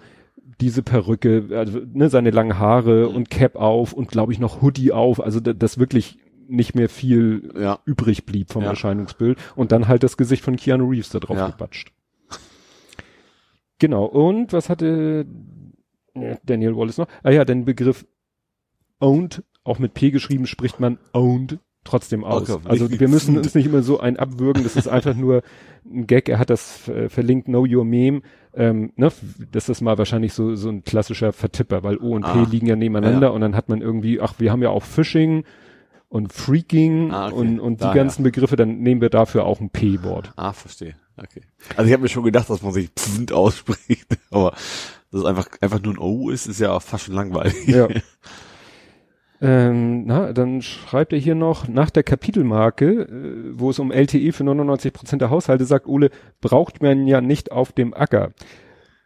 diese 0.62 0.84
Perücke, 0.84 1.48
also, 1.52 1.80
ne, 1.94 2.10
seine 2.10 2.32
langen 2.32 2.58
Haare 2.60 3.10
Mhm. 3.10 3.16
und 3.16 3.30
Cap 3.30 3.56
auf 3.56 3.92
und 3.94 4.08
glaube 4.10 4.32
ich 4.34 4.40
noch 4.40 4.62
Hoodie 4.62 4.92
auf, 4.92 5.20
also 5.22 5.40
da, 5.40 5.54
das 5.54 5.78
wirklich 5.80 6.18
nicht 6.50 6.76
mehr 6.76 6.90
viel 6.90 7.52
Ja. 7.60 7.80
übrig 7.86 8.26
blieb 8.26 8.52
vom 8.52 8.64
Ja. 8.64 8.70
Erscheinungsbild 8.70 9.38
und 9.56 9.72
dann 9.72 9.88
halt 9.88 10.04
das 10.04 10.18
Gesicht 10.18 10.44
von 10.44 10.56
Keanu 10.56 10.90
Reeves 10.90 11.10
da 11.10 11.20
drauf 11.20 11.38
Ja. 11.38 11.48
gebatscht. 11.50 11.92
Genau, 13.80 14.06
und 14.06 14.52
was 14.52 14.70
hatte 14.70 15.26
Daniel 16.44 16.76
Wallace 16.76 16.98
noch? 16.98 17.08
Ah 17.24 17.30
ja, 17.32 17.46
den 17.46 17.64
Begriff 17.66 18.06
owned, 19.00 19.44
auch 19.64 19.80
mit 19.80 19.94
P 19.94 20.12
geschrieben, 20.12 20.48
spricht 20.48 20.80
man 20.80 20.98
owned 21.14 21.60
trotzdem 21.86 22.26
aus. 22.26 22.50
Okay, 22.50 22.62
also 22.68 22.92
wir 22.92 23.08
müssen 23.08 23.38
uns 23.38 23.56
nicht 23.56 23.66
immer 23.66 23.82
so 23.82 24.00
ein 24.02 24.18
abwürgen, 24.18 24.64
das 24.64 24.76
ist 24.76 24.90
einfach 24.90 25.16
nur 25.16 25.44
ein 25.90 26.08
Gag, 26.08 26.28
er 26.28 26.38
hat 26.38 26.50
das 26.50 26.90
äh, 26.90 27.08
verlinkt, 27.08 27.46
know 27.48 27.66
your 27.66 27.86
meme, 27.86 28.22
ähm, 28.54 28.92
ne, 28.98 29.10
das 29.52 29.70
ist 29.70 29.80
mal 29.80 29.98
wahrscheinlich 29.98 30.34
so, 30.34 30.56
so 30.56 30.70
ein 30.70 30.84
klassischer 30.84 31.32
Vertipper, 31.32 31.82
weil 31.84 31.98
O 31.98 32.16
und 32.16 32.24
P 32.24 32.28
Ah, 32.28 32.44
liegen 32.50 32.68
ja 32.68 32.76
nebeneinander 32.76 33.28
ja. 33.28 33.34
und 33.34 33.40
dann 33.42 33.56
hat 33.56 33.70
man 33.70 33.82
irgendwie, 33.82 34.20
ach, 34.20 34.34
wir 34.40 34.52
haben 34.52 34.62
ja 34.62 34.70
auch 34.70 34.84
Phishing 34.84 35.46
und 36.10 36.34
Freaking 36.34 37.12
Ah, 37.12 37.28
okay. 37.28 37.36
und, 37.36 37.60
und 37.60 37.74
die 37.76 37.84
Daher. 37.84 37.96
ganzen 37.96 38.24
Begriffe, 38.24 38.56
dann 38.56 38.80
nehmen 38.80 39.00
wir 39.02 39.10
dafür 39.10 39.46
auch 39.46 39.60
ein 39.62 39.70
P-Wort. 39.70 40.32
Ah, 40.36 40.54
verstehe. 40.54 40.96
Okay. 41.18 41.42
Also 41.76 41.88
ich 41.88 41.94
habe 41.94 42.04
mir 42.04 42.10
schon 42.10 42.24
gedacht, 42.24 42.50
dass 42.50 42.62
man 42.62 42.72
sich 42.74 42.90
pfund 42.96 43.32
ausspricht, 43.32 44.08
aber 44.32 44.52
dass 45.12 45.22
es 45.22 45.26
einfach, 45.26 45.48
einfach 45.62 45.82
nur 45.82 45.94
ein 45.94 46.00
O 46.00 46.30
ist, 46.30 46.48
ist 46.48 46.60
ja 46.60 46.72
auch 46.72 46.82
fast 46.82 47.06
schon 47.06 47.16
langweilig. 47.16 47.68
Ja. 47.68 47.88
ähm, 49.42 50.06
na, 50.06 50.34
dann 50.34 50.62
schreibt 50.62 51.14
er 51.14 51.20
hier 51.20 51.36
noch, 51.36 51.68
nach 51.68 51.90
der 51.90 52.04
Kapitelmarke, 52.04 52.88
äh, 53.04 53.52
wo 53.60 53.70
es 53.70 53.80
um 53.80 53.92
LTE 53.92 54.32
für 54.34 54.44
99 54.44 54.92
Prozent 54.94 55.22
der 55.22 55.30
Haushalte 55.30 55.66
sagt, 55.66 55.88
Ole, 55.88 56.10
braucht 56.42 56.82
man 56.82 57.08
ja 57.08 57.22
nicht 57.22 57.52
auf 57.52 57.72
dem 57.72 57.94
Acker. 57.94 58.32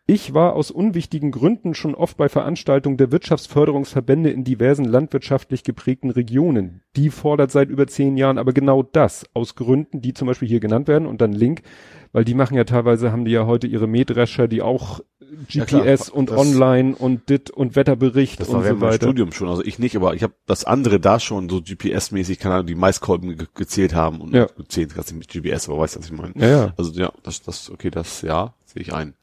Ich 0.05 0.33
war 0.33 0.53
aus 0.53 0.69
unwichtigen 0.69 1.31
Gründen 1.31 1.73
schon 1.73 1.95
oft 1.95 2.17
bei 2.17 2.27
Veranstaltungen 2.27 2.97
der 2.97 3.13
Wirtschaftsförderungsverbände 3.13 4.31
in 4.31 4.43
diversen 4.43 4.83
landwirtschaftlich 4.83 5.63
geprägten 5.63 6.09
Regionen. 6.09 6.81
Die 6.97 7.09
fordert 7.09 7.51
seit 7.51 7.69
über 7.69 7.87
zehn 7.87 8.17
Jahren 8.17 8.37
aber 8.37 8.51
genau 8.51 8.83
das, 8.83 9.25
aus 9.33 9.55
Gründen, 9.55 10.01
die 10.01 10.13
zum 10.13 10.27
Beispiel 10.27 10.49
hier 10.49 10.59
genannt 10.59 10.89
werden 10.89 11.07
und 11.07 11.21
dann 11.21 11.31
Link, 11.31 11.61
weil 12.11 12.25
die 12.25 12.33
machen 12.33 12.57
ja 12.57 12.65
teilweise, 12.65 13.13
haben 13.13 13.23
die 13.23 13.31
ja 13.31 13.45
heute 13.45 13.65
ihre 13.67 13.87
Mähdrescher, 13.87 14.49
die 14.49 14.61
auch 14.61 14.99
Ja, 15.49 15.63
klar. 15.63 15.83
GPS 15.85 16.09
und 16.09 16.31
online 16.31 16.97
und 16.97 17.29
dit 17.29 17.49
und 17.49 17.77
Wetterbericht 17.77 18.41
Das 18.41 18.49
und 18.49 18.55
war 18.55 18.63
während 18.65 18.81
so 18.81 18.85
weiter. 18.85 19.05
Studium 19.07 19.31
schon, 19.31 19.47
also 19.47 19.63
ich 19.63 19.79
nicht, 19.79 19.95
aber 19.95 20.15
ich 20.15 20.23
habe 20.23 20.33
das 20.45 20.65
andere 20.65 20.99
da 20.99 21.21
schon 21.21 21.47
so 21.47 21.59
GPS-mäßig, 21.59 22.39
keine 22.39 22.55
Ahnung, 22.55 22.67
die 22.67 22.75
Maiskolben 22.75 23.37
ge 23.37 23.47
gezählt 23.55 23.95
haben 23.95 24.19
und 24.19 24.33
Ja. 24.33 24.47
gezählt, 24.57 24.93
kannst 24.93 25.11
du 25.11 25.15
mit 25.15 25.29
GPS, 25.29 25.69
aber 25.69 25.79
weißt 25.79 25.95
du, 25.95 25.99
was 26.01 26.07
ich 26.07 26.11
meine. 26.11 26.33
Ja, 26.35 26.47
ja. 26.47 26.73
Also 26.75 26.91
ja, 26.99 27.13
das, 27.23 27.41
das, 27.41 27.71
okay, 27.71 27.89
das, 27.89 28.21
ja, 28.21 28.53
sehe 28.65 28.81
ich 28.81 28.93
ein. 28.93 29.13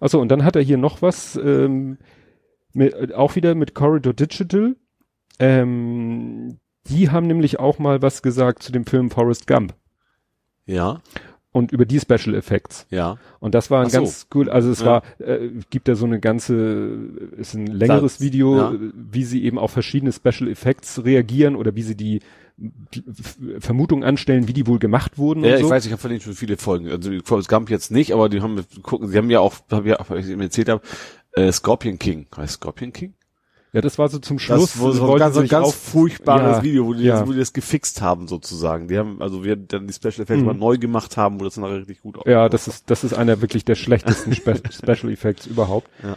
Achso, 0.00 0.20
und 0.20 0.28
dann 0.28 0.44
hat 0.44 0.56
er 0.56 0.62
hier 0.62 0.78
noch 0.78 1.02
was, 1.02 1.36
ähm, 1.36 1.98
mit, 2.72 3.14
auch 3.14 3.36
wieder 3.36 3.54
mit 3.54 3.74
Corridor 3.74 4.12
Digital. 4.14 4.76
Ähm, 5.38 6.58
die 6.88 7.10
haben 7.10 7.26
nämlich 7.26 7.58
auch 7.58 7.78
mal 7.78 8.02
was 8.02 8.22
gesagt 8.22 8.62
zu 8.62 8.72
dem 8.72 8.84
Film 8.86 9.10
Forrest 9.10 9.46
Gump 9.46 9.74
Ja, 10.66 11.00
und 11.52 11.72
über 11.72 11.84
die 11.84 11.98
Special 11.98 12.34
Effects. 12.34 12.86
ja. 12.90 13.16
Und 13.40 13.54
das 13.54 13.70
war 13.70 13.82
ein 13.82 13.90
so. 13.90 13.98
ganz 13.98 14.28
cool, 14.34 14.48
also 14.48 14.70
es 14.70 14.80
Ja. 14.80 14.86
war, 14.86 15.02
äh, 15.18 15.50
gibt 15.70 15.88
da 15.88 15.94
so 15.96 16.06
eine 16.06 16.20
ganze, 16.20 16.54
ist 17.36 17.54
ein 17.54 17.66
längeres 17.66 18.14
Satz, 18.14 18.20
Video, 18.20 18.56
ja. 18.56 18.74
wie 18.94 19.24
sie 19.24 19.42
eben 19.44 19.58
auf 19.58 19.72
verschiedene 19.72 20.12
Special 20.12 20.48
Effects 20.48 21.04
reagieren 21.04 21.56
oder 21.56 21.74
wie 21.74 21.82
sie 21.82 21.96
die, 21.96 22.20
Vermutungen 23.58 24.04
anstellen, 24.04 24.48
wie 24.48 24.52
die 24.52 24.66
wohl 24.66 24.78
gemacht 24.78 25.18
wurden 25.18 25.44
Ja, 25.44 25.56
ich 25.56 25.62
so. 25.62 25.70
weiß, 25.70 25.86
ich 25.86 25.92
habe 25.92 26.00
von 26.00 26.10
denen 26.10 26.20
schon 26.20 26.34
viele 26.34 26.56
Folgen. 26.56 26.88
Also 26.90 27.10
Forrest 27.24 27.48
Gump 27.48 27.70
jetzt 27.70 27.90
nicht, 27.90 28.12
aber 28.12 28.28
die 28.28 28.40
haben 28.42 28.56
wir 28.56 28.64
gucken, 28.82 29.08
sie 29.08 29.16
haben 29.18 29.30
ja 29.30 29.40
auch, 29.40 29.54
hab 29.70 29.86
ja, 29.86 29.98
hab 29.98 30.10
ich 30.16 30.26
eben 30.28 30.40
erzählt 30.40 30.68
habe, 30.68 30.82
äh, 31.32 31.50
Scorpion 31.52 31.98
King. 31.98 32.26
Heißt 32.36 32.54
Scorpion 32.54 32.92
King? 32.92 33.14
Ja, 33.72 33.80
das 33.80 33.98
war 33.98 34.08
so 34.08 34.18
zum 34.18 34.40
Schluss. 34.40 34.72
das 34.72 34.80
war 34.82 34.92
so 34.92 35.12
ein 35.12 35.18
ganz, 35.20 35.34
so 35.36 35.40
ein 35.42 35.48
ganz 35.48 35.72
furchtbares 35.72 36.56
Ja, 36.56 36.62
Video, 36.64 36.86
wo 36.86 36.92
die, 36.94 37.04
ja. 37.04 37.20
das, 37.20 37.28
wo 37.28 37.32
die 37.32 37.38
das 37.38 37.52
gefixt 37.52 38.02
haben 38.02 38.26
sozusagen. 38.26 38.88
Die 38.88 38.98
haben, 38.98 39.22
also 39.22 39.44
wir 39.44 39.54
dann 39.54 39.86
die 39.86 39.92
Special 39.92 40.22
Effects 40.22 40.40
Mhm. 40.40 40.46
mal 40.46 40.54
neu 40.54 40.76
gemacht 40.76 41.16
haben, 41.16 41.38
wo 41.38 41.44
das 41.44 41.54
dann 41.54 41.64
richtig 41.64 42.00
gut 42.00 42.18
Ja, 42.26 42.48
das 42.48 42.66
ist, 42.66 42.90
das 42.90 43.04
ist 43.04 43.12
einer 43.14 43.40
wirklich 43.40 43.64
der 43.64 43.76
schlechtesten 43.76 44.32
Spe 44.34 44.60
Special 44.70 45.12
Effects 45.12 45.46
überhaupt. 45.46 45.88
Ja. 46.02 46.16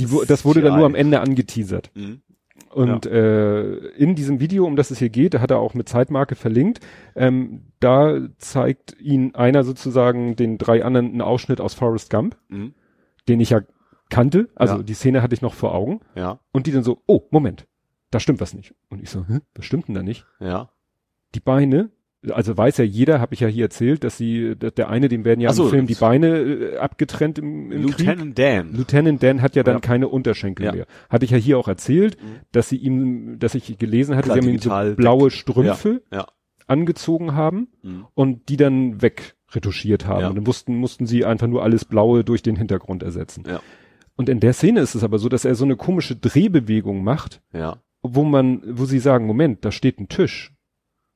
Die, 0.00 0.06
das 0.26 0.46
wurde 0.46 0.62
dann 0.62 0.76
nur 0.76 0.86
am 0.86 0.94
Ende 0.94 1.20
angeteasert. 1.20 1.90
Mhm. 1.94 2.22
Und 2.70 3.06
äh, 3.06 3.72
in 3.96 4.14
diesem 4.14 4.40
Video, 4.40 4.64
um 4.66 4.76
das 4.76 4.90
es 4.90 4.98
hier 4.98 5.08
geht, 5.08 5.34
da 5.34 5.40
hat 5.40 5.50
er 5.50 5.58
auch 5.58 5.74
mit 5.74 5.88
Zeitmarke 5.88 6.34
verlinkt, 6.34 6.80
ähm, 7.16 7.66
da 7.80 8.18
zeigt 8.38 8.96
ihn 9.00 9.34
einer 9.34 9.64
sozusagen 9.64 10.36
den 10.36 10.58
drei 10.58 10.84
anderen 10.84 11.06
einen 11.08 11.22
Ausschnitt 11.22 11.60
aus 11.60 11.74
Forrest 11.74 12.10
Gump, 12.10 12.36
Mhm. 12.48 12.74
den 13.28 13.40
ich 13.40 13.50
ja 13.50 13.60
kannte, 14.10 14.48
also 14.54 14.76
Ja. 14.76 14.82
die 14.82 14.94
Szene 14.94 15.22
hatte 15.22 15.34
ich 15.34 15.42
noch 15.42 15.54
vor 15.54 15.74
Augen. 15.74 16.00
Ja, 16.14 16.40
Und 16.52 16.66
die 16.66 16.72
dann 16.72 16.82
so, 16.82 17.02
oh, 17.06 17.22
Moment, 17.30 17.66
da 18.10 18.20
stimmt 18.20 18.40
was 18.40 18.54
nicht. 18.54 18.74
Und 18.90 19.02
ich 19.02 19.10
so, 19.10 19.24
hä, 19.26 19.40
was 19.54 19.64
stimmt 19.64 19.88
denn 19.88 19.94
da 19.94 20.02
nicht? 20.02 20.26
ja. 20.40 20.70
Die 21.34 21.40
Beine 21.40 21.90
also 22.30 22.56
weiß 22.56 22.78
ja 22.78 22.84
jeder, 22.84 23.20
habe 23.20 23.34
ich 23.34 23.40
ja 23.40 23.48
hier 23.48 23.64
erzählt, 23.66 24.02
dass 24.02 24.16
sie, 24.18 24.56
dass 24.58 24.74
der 24.74 24.88
eine, 24.88 25.08
dem 25.08 25.24
werden 25.24 25.40
ja 25.40 25.52
so, 25.52 25.64
im 25.64 25.70
Film 25.70 25.86
die 25.86 25.94
Beine 25.94 26.38
äh, 26.38 26.76
abgetrennt 26.78 27.38
im, 27.38 27.70
im 27.70 27.90
Krieg. 27.90 28.06
Lieutenant 28.06 28.38
Dan. 28.38 28.72
Lieutenant 28.74 29.22
Dan 29.22 29.40
hat 29.42 29.54
ja 29.56 29.62
dann 29.62 29.76
Ja. 29.76 29.80
keine 29.80 30.08
Unterschenkel 30.08 30.66
Ja. 30.66 30.72
mehr. 30.72 30.86
Hatte 31.08 31.24
ich 31.24 31.30
ja 31.30 31.36
hier 31.38 31.58
auch 31.58 31.68
erzählt, 31.68 32.16
Mhm. 32.20 32.40
dass 32.52 32.68
sie 32.68 32.76
ihm, 32.76 33.38
dass 33.38 33.54
ich 33.54 33.78
gelesen 33.78 34.16
hatte, 34.16 34.30
Klar, 34.30 34.42
sie 34.42 34.48
haben 34.48 34.54
ihm 34.54 34.60
so 34.60 34.96
blaue 34.96 35.30
Strümpfe 35.30 36.02
Ja. 36.12 36.26
angezogen 36.66 37.34
haben 37.34 37.68
Mhm. 37.82 38.06
und 38.14 38.48
die 38.48 38.56
dann 38.56 39.00
wegretuschiert 39.00 40.06
haben. 40.06 40.26
Und 40.26 40.34
dann 40.36 40.44
mussten, 40.44 40.76
mussten 40.76 41.06
sie 41.06 41.24
einfach 41.24 41.46
nur 41.46 41.62
alles 41.62 41.84
Blaue 41.84 42.24
durch 42.24 42.42
den 42.42 42.56
Hintergrund 42.56 43.02
ersetzen. 43.02 43.44
Und 44.16 44.28
in 44.28 44.40
der 44.40 44.52
Szene 44.52 44.80
ist 44.80 44.96
es 44.96 45.04
aber 45.04 45.18
so, 45.18 45.28
dass 45.28 45.44
er 45.44 45.54
so 45.54 45.64
eine 45.64 45.76
komische 45.76 46.16
Drehbewegung 46.16 47.04
macht, 47.04 47.40
wo 48.02 48.24
man, 48.24 48.62
wo 48.66 48.84
sie 48.86 48.98
sagen, 48.98 49.26
Moment, 49.26 49.64
da 49.64 49.70
steht 49.70 50.00
ein 50.00 50.08
Tisch. 50.08 50.52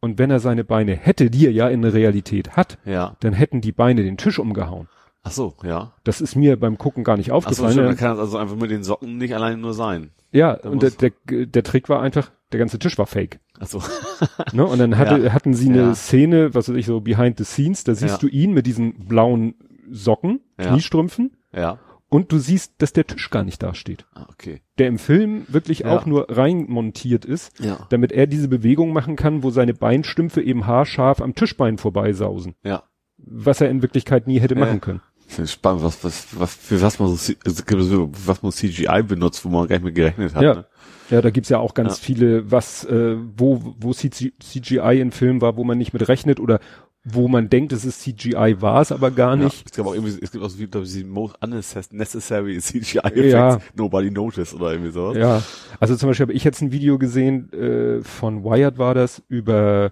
Und 0.04 0.18
wenn 0.18 0.30
er 0.32 0.40
seine 0.40 0.64
Beine 0.64 0.94
hätte, 0.96 1.30
die 1.30 1.46
er 1.46 1.52
ja 1.52 1.68
in 1.68 1.80
der 1.82 1.94
Realität 1.94 2.56
hat, 2.56 2.76
Ja. 2.84 3.16
dann 3.20 3.32
hätten 3.32 3.60
die 3.60 3.70
Beine 3.72 4.02
den 4.02 4.16
Tisch 4.16 4.38
umgehauen. 4.40 4.88
Ach 5.22 5.30
so, 5.30 5.54
ja. 5.62 5.92
Das 6.02 6.20
ist 6.20 6.34
mir 6.34 6.58
beim 6.58 6.76
Gucken 6.76 7.04
gar 7.04 7.16
nicht 7.16 7.28
Ach 7.30 7.34
so, 7.34 7.36
aufgefallen. 7.36 7.72
stimmt, 7.72 7.84
Ja. 7.84 7.88
dann 7.90 7.96
kann 7.98 8.10
das 8.10 8.18
also 8.18 8.38
einfach 8.38 8.56
mit 8.56 8.72
den 8.72 8.82
Socken 8.82 9.16
nicht 9.18 9.32
alleine 9.34 9.56
nur 9.58 9.72
sein. 9.74 10.10
ja, 10.32 10.56
da 10.56 10.68
und 10.70 10.82
der, 10.82 10.90
der, 10.90 11.12
der 11.46 11.62
Trick 11.62 11.88
war 11.88 12.02
einfach, 12.02 12.32
der 12.50 12.58
ganze 12.58 12.78
Tisch 12.80 12.98
war 12.98 13.06
fake. 13.06 13.38
Ach 13.60 13.66
so. 13.68 13.80
Ne? 14.52 14.66
Und 14.66 14.78
dann 14.80 14.98
hatte, 14.98 15.18
Ja. 15.26 15.32
hatten 15.32 15.54
sie 15.54 15.68
eine 15.68 15.78
Ja. 15.82 15.94
Szene, 15.94 16.52
was 16.54 16.68
weiß 16.68 16.74
ich, 16.76 16.86
so 16.86 17.00
behind 17.00 17.38
the 17.38 17.44
scenes, 17.44 17.84
da 17.84 17.94
siehst 17.94 18.14
Ja. 18.14 18.18
du 18.18 18.26
ihn 18.26 18.52
mit 18.52 18.66
diesen 18.66 19.06
blauen 19.06 19.54
Socken. 19.90 20.40
Kniestrümpfen, 20.58 21.36
ja. 21.54 21.78
Und 22.12 22.30
du 22.30 22.38
siehst, 22.38 22.74
dass 22.78 22.92
der 22.92 23.06
Tisch 23.06 23.30
gar 23.30 23.42
nicht 23.42 23.62
dasteht. 23.62 24.04
Ah, 24.14 24.26
okay. 24.30 24.60
Der 24.78 24.88
im 24.88 24.98
Film 24.98 25.44
wirklich 25.48 25.80
Ja. 25.80 25.96
auch 25.96 26.04
nur 26.06 26.26
reinmontiert 26.28 27.24
ist, 27.24 27.58
Ja. 27.58 27.86
damit 27.90 28.12
er 28.12 28.26
diese 28.26 28.48
Bewegung 28.48 28.92
machen 28.92 29.16
kann, 29.16 29.42
wo 29.42 29.50
seine 29.50 29.74
Beinstümpfe 29.74 30.42
eben 30.42 30.66
haarscharf 30.66 31.22
am 31.22 31.34
Tischbein 31.34 31.78
vorbeisausen. 31.78 32.54
Ja. 32.62 32.82
Was 33.16 33.60
er 33.60 33.70
in 33.70 33.82
Wirklichkeit 33.82 34.26
nie 34.26 34.40
hätte 34.40 34.54
Ja. 34.54 34.60
machen 34.60 34.80
können. 34.80 35.00
Spannend, 35.46 35.82
was, 35.82 36.04
was, 36.04 36.38
was, 36.38 36.54
für 36.54 36.82
was 36.82 36.98
man 36.98 37.08
so, 37.08 37.16
C- 37.16 37.38
es 37.46 37.64
gibt 37.64 37.80
so, 37.82 38.10
was 38.26 38.42
man 38.42 38.52
CGI 38.52 39.02
benutzt, 39.02 39.42
wo 39.46 39.48
man 39.48 39.66
gar 39.66 39.76
nicht 39.76 39.84
mit 39.84 39.94
gerechnet 39.94 40.34
hat. 40.34 40.42
Ja. 40.42 40.54
Ne? 40.56 40.66
Ja, 41.08 41.22
da 41.22 41.30
gibt's 41.30 41.48
ja 41.48 41.58
auch 41.58 41.72
ganz 41.72 41.98
viele, 41.98 42.50
was, 42.50 42.84
äh, 42.84 43.16
wo, 43.36 43.74
wo 43.78 43.92
CG 43.94 44.32
CGI 44.40 45.00
in 45.00 45.10
Filmen 45.10 45.40
war, 45.40 45.56
wo 45.56 45.64
man 45.64 45.78
nicht 45.78 45.94
mit 45.94 46.06
rechnet 46.08 46.38
oder 46.40 46.60
wo 47.04 47.26
man 47.26 47.48
denkt, 47.48 47.72
es 47.72 47.84
ist 47.84 48.00
CGI, 48.02 48.56
war 48.60 48.80
es 48.80 48.92
aber 48.92 49.10
gar 49.10 49.36
Ja. 49.36 49.44
nicht. 49.44 49.64
Es 49.66 49.72
gibt 49.72 49.86
auch 49.88 49.92
irgendwie, 49.94 50.16
es 50.22 50.30
gibt 50.30 50.44
auch 50.44 50.48
so 50.48 50.58
wie, 50.60 50.66
glaube 50.68 50.86
ich, 50.86 50.92
die 50.92 51.02
most 51.02 51.34
unnecessary 51.42 52.58
CGI 52.60 52.98
Effects, 52.98 53.32
Ja. 53.32 53.58
nobody 53.74 54.10
noticed 54.10 54.54
oder 54.54 54.70
irgendwie 54.72 54.92
sowas. 54.92 55.16
Ja, 55.16 55.42
also 55.80 55.96
zum 55.96 56.08
Beispiel 56.10 56.24
habe 56.26 56.32
ich 56.32 56.44
jetzt 56.44 56.62
ein 56.62 56.70
Video 56.70 56.98
gesehen, 56.98 57.52
äh, 57.52 58.02
von 58.02 58.44
Wired 58.44 58.78
war 58.78 58.94
das, 58.94 59.20
über 59.28 59.90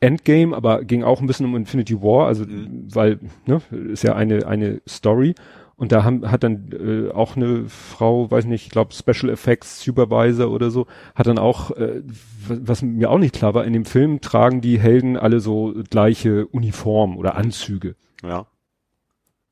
Endgame, 0.00 0.56
aber 0.56 0.84
ging 0.84 1.02
auch 1.02 1.20
ein 1.20 1.26
bisschen 1.26 1.44
um 1.46 1.56
Infinity 1.56 2.00
War, 2.00 2.26
also 2.28 2.44
Mhm. 2.44 2.86
weil, 2.94 3.18
ne, 3.46 3.60
ist 3.92 4.02
ja 4.04 4.14
eine, 4.14 4.46
eine 4.46 4.80
Story. 4.88 5.34
Und 5.78 5.92
da 5.92 6.02
haben, 6.02 6.28
hat 6.28 6.42
dann 6.42 6.72
äh, 6.72 7.12
auch 7.12 7.36
eine 7.36 7.68
Frau, 7.68 8.28
weiß 8.28 8.46
nicht, 8.46 8.66
ich 8.66 8.70
glaube 8.70 8.92
Special 8.92 9.32
Effects 9.32 9.80
Supervisor 9.80 10.50
oder 10.50 10.72
so, 10.72 10.88
hat 11.14 11.28
dann 11.28 11.38
auch, 11.38 11.70
äh, 11.70 12.02
was, 12.48 12.82
mir 12.82 13.08
auch 13.10 13.18
nicht 13.18 13.36
klar 13.36 13.54
war, 13.54 13.64
in 13.64 13.72
dem 13.72 13.84
Film 13.84 14.20
tragen 14.20 14.60
die 14.60 14.80
Helden 14.80 15.16
alle 15.16 15.38
so 15.38 15.72
gleiche 15.88 16.48
Uniform 16.48 17.16
oder 17.16 17.36
Anzüge. 17.36 17.94
Ja. 18.24 18.48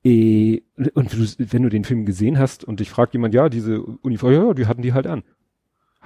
Eh, 0.03 0.63
und 0.95 1.13
du, 1.13 1.19
wenn 1.39 1.63
du 1.63 1.69
den 1.69 1.85
Film 1.85 2.05
gesehen 2.07 2.41
hast 2.41 2.65
und 2.65 2.81
dich 2.81 2.91
fragt 2.91 3.13
jemand, 3.13 3.33
ja, 3.33 3.49
diese 3.49 3.81
Uniform, 3.81 4.33
ja, 4.33 4.53
die 4.53 4.67
hatten 4.67 4.83
die 4.83 4.95
halt 4.95 5.07
an. 5.07 5.23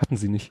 Hatten 0.00 0.16
sie 0.16 0.28
nicht. 0.30 0.50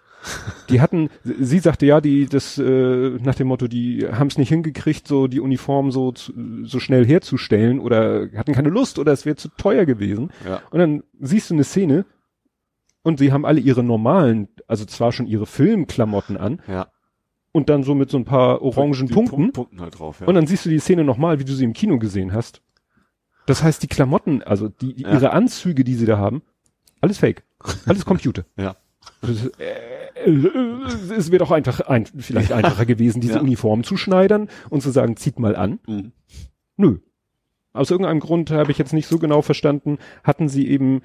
Die 0.69 0.79
hatten, 0.79 1.09
sie 1.23 1.57
sagte 1.57 1.87
ja, 1.87 2.01
die, 2.01 2.27
das, 2.27 2.59
äh, 2.59 3.09
nach 3.23 3.33
dem 3.33 3.47
Motto, 3.47 3.67
die 3.67 4.05
haben 4.07 4.27
es 4.27 4.37
nicht 4.37 4.49
hingekriegt, 4.49 5.07
so 5.07 5.25
die 5.25 5.39
Uniform 5.39 5.89
so, 5.91 6.13
so 6.15 6.79
schnell 6.79 7.03
herzustellen 7.03 7.79
oder 7.79 8.27
hatten 8.35 8.53
keine 8.53 8.69
Lust 8.69 8.99
oder 8.99 9.11
es 9.11 9.25
wäre 9.25 9.37
zu 9.37 9.49
teuer 9.57 9.85
gewesen. 9.85 10.29
Ja. 10.45 10.61
Und 10.69 10.77
dann 10.79 11.03
siehst 11.19 11.49
du 11.49 11.55
eine 11.55 11.63
Szene 11.63 12.05
und 13.01 13.17
sie 13.17 13.31
haben 13.31 13.43
alle 13.43 13.59
ihre 13.59 13.81
normalen, 13.81 14.49
also 14.67 14.85
zwar 14.85 15.11
schon 15.11 15.25
ihre 15.25 15.47
Filmklamotten 15.47 16.37
an 16.37 16.61
Ja. 16.67 16.89
und 17.51 17.69
dann 17.69 17.81
so 17.81 17.95
mit 17.95 18.11
so 18.11 18.17
ein 18.17 18.25
paar 18.25 18.61
orangen 18.61 19.07
Die 19.07 19.13
Punkten. 19.13 19.35
Punk- 19.37 19.53
Punkten 19.53 19.81
halt 19.81 19.97
drauf, 19.97 20.19
ja. 20.19 20.27
Und 20.27 20.35
dann 20.35 20.45
siehst 20.45 20.63
du 20.63 20.69
die 20.69 20.77
Szene 20.79 21.03
nochmal, 21.03 21.39
wie 21.39 21.45
du 21.45 21.53
sie 21.53 21.63
im 21.65 21.73
Kino 21.73 21.97
gesehen 21.97 22.33
hast. 22.33 22.61
Das 23.47 23.63
heißt, 23.63 23.81
die 23.81 23.87
Klamotten, 23.87 24.43
also 24.43 24.67
die, 24.67 24.93
die 24.93 25.03
Ja. 25.03 25.13
ihre 25.13 25.31
Anzüge, 25.31 25.83
die 25.83 25.95
sie 25.95 26.05
da 26.05 26.19
haben, 26.19 26.43
alles 27.01 27.17
fake. 27.17 27.43
Alles 27.87 28.05
Computer. 28.05 28.45
ja. 28.57 28.75
Äh, 29.21 30.29
es 31.15 31.31
wäre 31.31 31.39
doch 31.39 31.51
einfach 31.51 31.81
ein, 31.81 32.05
vielleicht 32.05 32.51
einfacher 32.51 32.85
gewesen, 32.85 33.21
diese 33.21 33.35
Ja. 33.35 33.41
Uniform 33.41 33.83
zu 33.83 33.97
schneidern 33.97 34.49
und 34.69 34.81
zu 34.81 34.91
sagen, 34.91 35.17
zieht 35.17 35.39
mal 35.39 35.55
an. 35.55 35.79
Mhm. 35.87 36.11
Nö. 36.77 36.97
Aus 37.73 37.91
irgendeinem 37.91 38.19
Grund 38.19 38.51
habe 38.51 38.71
ich 38.71 38.77
jetzt 38.77 38.93
nicht 38.93 39.07
so 39.07 39.19
genau 39.19 39.41
verstanden, 39.41 39.97
hatten 40.23 40.49
sie 40.49 40.67
eben, 40.67 41.01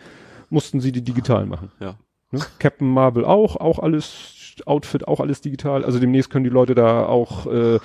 mussten 0.48 0.80
sie 0.80 0.92
die 0.92 1.02
digital 1.02 1.46
machen. 1.46 1.70
Ja. 1.80 1.98
Ne? 2.30 2.40
Captain 2.58 2.88
Marvel 2.88 3.24
auch, 3.24 3.56
auch 3.56 3.78
alles, 3.78 4.56
Outfit 4.66 5.06
auch 5.06 5.20
alles 5.20 5.40
digital. 5.40 5.84
Also 5.84 5.98
demnächst 5.98 6.30
können 6.30 6.44
die 6.44 6.50
Leute 6.50 6.74
da 6.74 7.06
auch, 7.06 7.46
äh, 7.46 7.78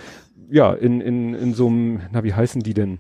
ja, 0.49 0.73
in, 0.73 1.01
in, 1.01 1.33
in 1.33 1.53
so 1.53 1.67
einem, 1.67 2.01
na, 2.11 2.23
wie 2.23 2.33
heißen 2.33 2.61
die 2.61 2.73
denn? 2.73 2.99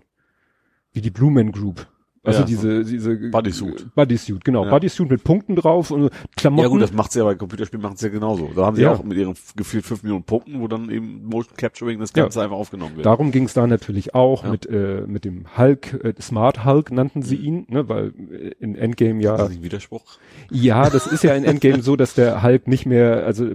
Wie 0.91 1.01
die 1.01 1.11
Blue 1.11 1.31
Man 1.31 1.51
Group. 1.51 1.87
Also 2.29 2.41
Ja, 2.41 2.45
diese, 2.45 2.83
diese 2.85 3.15
Bodysuit. 3.29 3.93
Bodysuit, 3.95 4.43
genau. 4.45 4.65
Ja. 4.65 4.71
Bodysuit 4.71 5.09
mit 5.09 5.23
Punkten 5.23 5.55
drauf 5.55 5.91
und 5.91 6.09
Klamotten. 6.35 6.63
Ja 6.63 6.69
gut, 6.69 6.81
das 6.81 6.93
macht 6.93 7.11
sie 7.11 7.19
ja 7.19 7.25
bei 7.25 7.35
Computerspielen 7.35 7.81
machen 7.81 7.97
sie 7.97 8.05
ja 8.07 8.11
genauso. 8.11 8.49
Da 8.55 8.65
haben 8.65 8.75
sie 8.75 8.83
Ja. 8.83 8.93
auch 8.93 9.03
mit 9.03 9.17
ihren 9.17 9.35
gefühlt 9.55 9.85
fünf 9.85 10.03
Millionen 10.03 10.23
Punkten, 10.23 10.59
wo 10.61 10.67
dann 10.67 10.89
eben 10.89 11.25
Motion 11.25 11.55
Capturing 11.57 11.99
das 11.99 12.11
Ja. 12.15 12.23
Ganze 12.23 12.41
einfach 12.41 12.55
aufgenommen 12.55 12.95
wird. 12.95 13.05
Darum 13.05 13.31
ging 13.31 13.43
es 13.45 13.53
da 13.53 13.65
natürlich 13.67 14.15
auch 14.15 14.43
Ja. 14.43 14.51
mit, 14.51 14.65
äh, 14.67 15.03
mit 15.07 15.25
dem 15.25 15.45
Hulk, 15.57 15.93
äh, 16.03 16.13
Smart 16.21 16.65
Hulk 16.65 16.91
nannten 16.91 17.21
sie 17.21 17.35
ihn, 17.35 17.65
ne, 17.69 17.89
weil 17.89 18.13
äh, 18.31 18.51
in 18.59 18.75
Endgame 18.75 19.19
Ist 19.19 19.27
das 19.27 19.39
ja, 19.39 19.45
ein 19.57 19.63
Widerspruch? 19.63 20.03
ja, 20.51 20.89
das 20.89 21.07
ist 21.07 21.23
ja 21.23 21.33
in 21.35 21.43
Endgame 21.43 21.81
so, 21.81 21.95
dass 21.95 22.13
der 22.13 22.43
Hulk 22.43 22.67
nicht 22.67 22.85
mehr, 22.85 23.25
also 23.25 23.47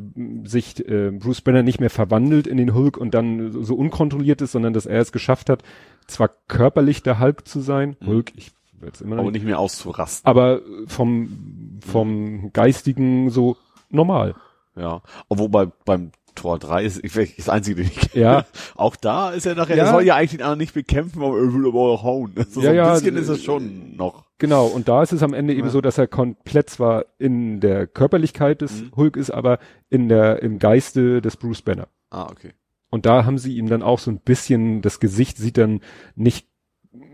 sich 0.44 0.86
äh, 0.88 1.10
Bruce 1.10 1.40
Banner 1.40 1.62
nicht 1.62 1.80
mehr 1.80 1.90
verwandelt 1.90 2.46
in 2.46 2.56
den 2.56 2.74
Hulk 2.74 2.96
und 2.96 3.14
dann 3.14 3.52
so, 3.52 3.62
so 3.62 3.74
unkontrolliert 3.74 4.40
ist, 4.42 4.52
sondern 4.52 4.72
dass 4.72 4.86
er 4.86 5.00
es 5.00 5.12
geschafft 5.12 5.48
hat, 5.50 5.62
zwar 6.06 6.30
körperlich 6.48 7.02
der 7.02 7.18
Hulk 7.20 7.46
zu 7.46 7.60
sein, 7.60 7.96
Mhm. 8.00 8.06
Hulk, 8.06 8.32
ich 8.36 8.52
jetzt 8.86 9.00
immer 9.02 9.18
Aber 9.18 9.30
nicht, 9.30 9.44
mehr 9.44 9.58
auszurasten. 9.58 10.26
aber 10.28 10.60
vom 10.86 11.78
vom 11.86 12.52
geistigen 12.52 13.30
so 13.30 13.56
normal. 13.90 14.34
Ja. 14.76 15.02
Obwohl 15.28 15.48
bei, 15.48 15.66
beim 15.84 16.10
Tor 16.34 16.58
3 16.58 16.84
ist, 16.84 17.04
ich, 17.04 17.36
das 17.36 17.48
einzige, 17.48 17.76
den 17.82 17.86
ich 17.92 18.10
kenne. 18.10 18.24
Ja. 18.24 18.44
Auch 18.74 18.96
da 18.96 19.30
ist 19.30 19.46
er 19.46 19.54
nachher, 19.54 19.76
Ja. 19.76 19.84
er 19.84 19.90
soll 19.92 20.02
ja 20.02 20.16
eigentlich 20.16 20.32
den 20.32 20.40
anderen 20.42 20.58
nicht 20.58 20.74
bekämpfen, 20.74 21.22
aber 21.22 21.38
er 21.38 21.52
will 21.54 21.68
aber 21.68 21.78
auch 21.80 22.02
hauen. 22.02 22.32
Also 22.36 22.60
Ja, 22.60 22.64
so 22.64 22.68
ein 22.70 22.74
ja, 22.76 22.92
bisschen 22.94 23.16
ist 23.16 23.28
es 23.28 23.44
schon 23.44 23.94
noch. 23.96 24.24
Genau, 24.38 24.66
und 24.66 24.88
da 24.88 25.02
ist 25.04 25.12
es 25.12 25.22
am 25.22 25.32
Ende 25.32 25.54
eben 25.54 25.70
so, 25.70 25.80
dass 25.80 25.96
er 25.96 26.08
komplett 26.08 26.68
zwar 26.70 27.04
in 27.18 27.60
der 27.60 27.86
Körperlichkeit 27.86 28.62
des 28.62 28.82
Mhm. 28.82 28.92
Hulk 28.96 29.16
ist, 29.16 29.30
aber 29.30 29.58
in 29.90 30.08
der, 30.08 30.42
im 30.42 30.58
Geiste 30.58 31.22
des 31.22 31.36
Bruce 31.36 31.62
Banner. 31.62 31.86
Ah, 32.10 32.24
okay. 32.30 32.50
Und 32.90 33.06
da 33.06 33.24
haben 33.24 33.38
sie 33.38 33.56
ihm 33.56 33.68
dann 33.68 33.82
auch 33.84 34.00
so 34.00 34.10
ein 34.10 34.18
bisschen, 34.18 34.82
das 34.82 34.98
Gesicht 34.98 35.36
sieht 35.36 35.56
dann 35.56 35.80
nicht, 36.16 36.48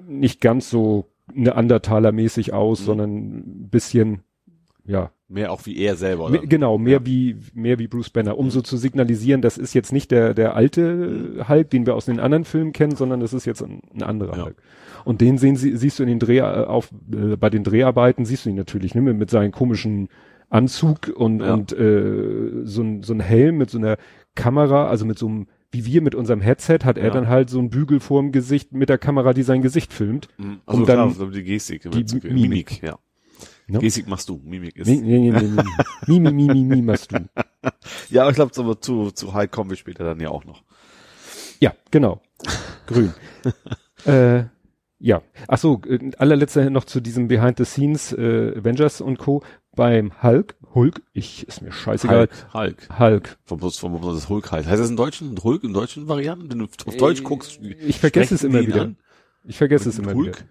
nicht 0.07 0.41
ganz 0.41 0.71
so 0.71 1.10
Neandertaler-mäßig 1.35 2.53
aus, 2.53 2.81
Mhm. 2.81 2.85
sondern 2.85 3.11
ein 3.17 3.69
bisschen, 3.71 4.21
ja, 4.85 5.11
Mehr 5.29 5.53
auch 5.53 5.65
wie 5.67 5.77
er 5.79 5.95
selber. 5.97 6.31
dann. 6.31 6.49
genau, 6.49 6.77
mehr 6.79 6.95
Ja. 6.99 7.07
wie, 7.07 7.37
mehr 7.55 7.79
wie 7.79 7.87
Bruce 7.87 8.11
Banner, 8.11 8.37
um 8.37 8.47
Mhm. 8.47 8.51
so 8.51 8.61
zu 8.63 8.77
signalisieren, 8.77 9.43
das 9.43 9.59
ist 9.59 9.75
jetzt 9.75 9.93
nicht 9.93 10.11
der, 10.11 10.35
der 10.35 10.57
alte 10.57 11.45
Hulk, 11.49 11.71
den 11.71 11.87
wir 11.87 11.95
aus 11.95 12.07
den 12.07 12.19
anderen 12.21 12.45
Filmen 12.45 12.73
kennen, 12.73 12.97
sondern 12.97 13.21
das 13.21 13.33
ist 13.33 13.45
jetzt 13.45 13.63
ein, 13.63 13.81
ein 13.95 14.03
anderer 14.03 14.37
Ja. 14.37 14.45
Hulk. 14.47 14.57
Und 15.05 15.21
den 15.21 15.39
sehen 15.39 15.57
sie, 15.57 15.77
siehst 15.77 15.99
du 15.99 16.03
in 16.03 16.09
den 16.09 16.19
Dreh, 16.19 16.39
äh, 16.39 16.43
auf, 16.43 16.91
äh, 17.13 17.37
bei 17.37 17.49
den 17.51 17.63
Dreharbeiten 17.65 18.25
siehst 18.25 18.45
du 18.47 18.51
ihn 18.51 18.57
natürlich, 18.57 18.95
ne, 18.95 19.01
mit, 19.03 19.17
mit 19.17 19.31
seinem 19.31 19.53
komischen 19.53 20.09
Anzug 20.49 21.13
und, 21.15 21.41
Ja. 21.41 21.55
und, 21.55 21.73
äh, 21.73 22.65
so 22.65 22.83
ein, 22.83 23.03
so 23.05 23.13
ein 23.15 23.21
Helm 23.21 23.57
mit 23.59 23.71
so 23.71 23.79
einer 23.79 23.97
Kamera, 24.35 24.89
also 24.89 25.07
mit 25.07 25.17
so 25.19 25.29
einem, 25.29 25.47
wie 25.73 25.85
wir 25.85 26.03
mit 26.03 26.15
unserem 26.15 26.41
Headset, 26.41 26.81
hat 26.85 26.99
er 26.99 27.07
Ja. 27.09 27.11
dann 27.11 27.29
halt 27.29 27.51
so 27.51 27.59
ein 27.61 27.71
Bügel 27.71 28.01
vorm 28.01 28.33
Gesicht 28.33 28.73
mit 28.73 28.89
der 28.89 28.99
Kamera, 28.99 29.33
die 29.33 29.43
sein 29.43 29.63
Gesicht 29.63 29.93
filmt. 29.93 30.29
Mhm. 30.39 30.61
Also 30.67 30.79
Und 30.81 30.85
klar, 30.87 30.97
dann 30.97 31.09
also 31.09 31.27
die 31.27 31.43
Gestik. 31.45 31.83
die 31.83 31.89
Mimik. 31.89 32.25
Mimik, 32.33 32.83
ja. 32.83 32.99
Ne? 33.69 33.79
Gestik 33.79 34.09
machst 34.09 34.29
du, 34.29 34.41
Mimik 34.45 34.77
ist. 34.77 34.89
Nee, 34.89 34.97
nee, 34.97 35.19
nee, 35.19 35.31
nee, 35.31 35.43
nee. 35.43 35.63
Mimi, 36.07 36.33
Mimi, 36.33 36.55
Mimi 36.65 36.83
machst 36.83 37.13
du. 37.13 37.19
Ja, 38.11 38.23
aber 38.23 38.31
ich 38.31 38.37
glaube, 38.37 38.53
aber 38.57 38.81
zu, 38.81 39.11
zu 39.11 39.35
Hulk 39.35 39.51
kommen 39.53 39.69
wir 39.71 39.77
später 39.77 40.03
dann 40.03 40.19
ja 40.19 40.31
auch 40.31 40.45
noch. 40.45 40.65
Ja, 41.61 41.75
genau. 41.91 42.21
Grün. 42.87 43.13
äh, 44.07 44.45
ja. 44.99 45.23
Ach 45.47 45.59
so, 45.59 45.83
äh, 45.87 46.11
allerletzter 46.17 46.71
noch 46.71 46.85
zu 46.85 47.01
diesem 47.01 47.29
Behind 47.29 47.59
the 47.59 47.65
Scenes 47.67 48.13
äh, 48.13 48.55
Avengers 48.57 49.01
und 49.03 49.19
Co. 49.19 49.43
beim 49.75 50.23
Hulk. 50.23 50.57
Hulk, 50.75 51.03
ich 51.13 51.47
ist 51.49 51.63
mir 51.63 51.73
scheißegal. 51.73 52.29
Hulk. 52.53 52.55
Hulk. 52.55 52.99
Hulk. 52.99 53.39
Vom 53.45 53.61
das 53.61 54.29
Hulk 54.29 54.53
heißt. 54.53 54.69
Heißt 54.69 54.81
das 54.81 54.91
in 54.91 54.97
deutschen, 54.97 55.37
Hulk 55.43 55.65
in 55.65 55.73
deutschen 55.73 56.07
Varianten? 56.09 56.51
Wenn 56.51 56.59
du 56.61 56.67
auf 56.67 56.97
Deutsch 56.97 57.21
Äh, 57.21 57.25
guckst. 57.25 57.61
Ich 57.63 57.99
vergesse 57.99 58.35
es 58.35 58.45
immer 58.45 58.61
wieder. 58.67 58.83
an? 58.83 58.97
Ich 59.45 59.57
vergesse 59.59 59.89
es 59.89 59.99
immer 59.99 60.15
Hulk? 60.15 60.37
wieder. 60.39 60.47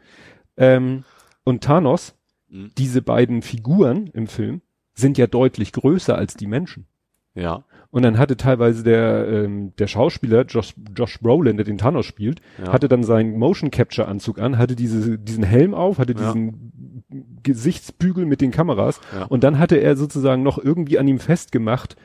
Ähm, 0.58 1.04
und 1.44 1.64
Thanos, 1.64 2.16
Mhm. 2.50 2.72
diese 2.78 3.02
beiden 3.02 3.42
Figuren 3.44 4.08
im 4.08 4.28
Film, 4.28 4.62
sind 4.94 5.18
ja 5.18 5.28
deutlich 5.28 5.72
größer 5.72 6.18
als 6.18 6.34
die 6.36 6.48
Menschen. 6.48 6.88
Ja. 7.36 7.64
Und 7.92 8.04
dann 8.04 8.18
hatte 8.20 8.38
teilweise 8.38 8.84
der, 8.84 9.28
ähm, 9.28 9.74
der 9.80 9.88
Schauspieler, 9.88 10.44
Josh, 10.46 10.74
Josh 10.96 11.20
Brolin, 11.20 11.58
der 11.58 11.66
den 11.66 11.80
Thanos 11.80 12.06
spielt, 12.06 12.40
Ja. 12.64 12.72
hatte 12.72 12.88
dann 12.88 13.04
seinen 13.04 13.38
Motion 13.40 13.72
Capture 13.72 14.08
Anzug 14.08 14.40
an, 14.40 14.58
hatte 14.60 14.76
diese, 14.76 15.18
diesen 15.18 15.44
Helm 15.44 15.74
auf, 15.74 15.98
hatte 15.98 16.14
Ja. 16.14 16.20
diesen 16.20 17.02
Gesichtsbügel 17.44 18.26
mit 18.26 18.42
den 18.42 18.52
Kameras 18.52 19.00
Ja. 19.16 19.26
und 19.26 19.44
dann 19.44 19.58
hatte 19.58 19.78
er 19.78 19.96
sozusagen 19.96 20.44
noch 20.44 20.58
irgendwie 20.64 21.00
an 21.00 21.08
ihm 21.08 21.20
festgemacht, 21.20 21.96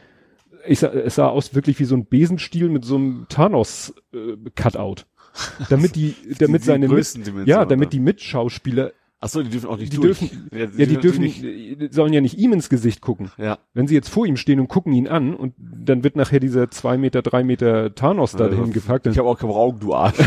ich 0.66 0.78
sah, 0.78 0.88
es 0.88 1.16
sah 1.16 1.28
aus 1.28 1.54
wirklich 1.54 1.78
wie 1.78 1.84
so 1.84 1.94
ein 1.94 2.06
Besenstiel 2.06 2.70
mit 2.70 2.86
so 2.86 2.96
einem 2.96 3.26
Thanos 3.28 3.94
äh, 4.14 4.36
Cutout. 4.54 5.02
Damit 5.68 5.96
die, 5.96 6.14
damit 6.38 6.62
die 6.62 6.66
seine 6.66 6.88
Mit, 6.88 7.18
ja, 7.46 7.64
damit 7.64 7.92
die 7.92 7.98
Mitschauspieler, 7.98 8.92
Ach 9.24 9.28
so, 9.30 9.42
die 9.42 9.48
dürfen 9.48 9.70
auch 9.70 9.78
nicht 9.78 9.90
die 9.90 9.96
durch. 9.96 10.18
dürfen, 10.18 10.50
ja, 10.52 10.66
ja, 10.76 10.84
die 10.84 10.98
dürfen, 10.98 11.22
nicht. 11.22 11.42
sollen 11.94 12.12
ja 12.12 12.20
nicht 12.20 12.36
ihm 12.36 12.52
ins 12.52 12.68
Gesicht 12.68 13.00
gucken. 13.00 13.30
Ja. 13.38 13.56
Wenn 13.72 13.86
sie 13.86 13.94
jetzt 13.94 14.10
vor 14.10 14.26
ihm 14.26 14.36
stehen 14.36 14.60
und 14.60 14.68
gucken 14.68 14.92
ihn 14.92 15.08
an 15.08 15.34
und 15.34 15.54
dann 15.58 16.04
wird 16.04 16.14
nachher 16.14 16.40
dieser 16.40 16.70
zwei 16.70 16.98
Meter, 16.98 17.22
drei 17.22 17.42
Meter 17.42 17.94
Thanos 17.94 18.32
da 18.32 18.50
Ja, 18.50 18.54
hingepackt, 18.54 19.06
dann 19.06 19.14
Ich 19.14 19.18
habe 19.18 19.26
auch 19.26 19.38
keine 19.38 19.54
Augen, 19.54 19.80
du 19.80 19.94
Arsch. 19.94 20.18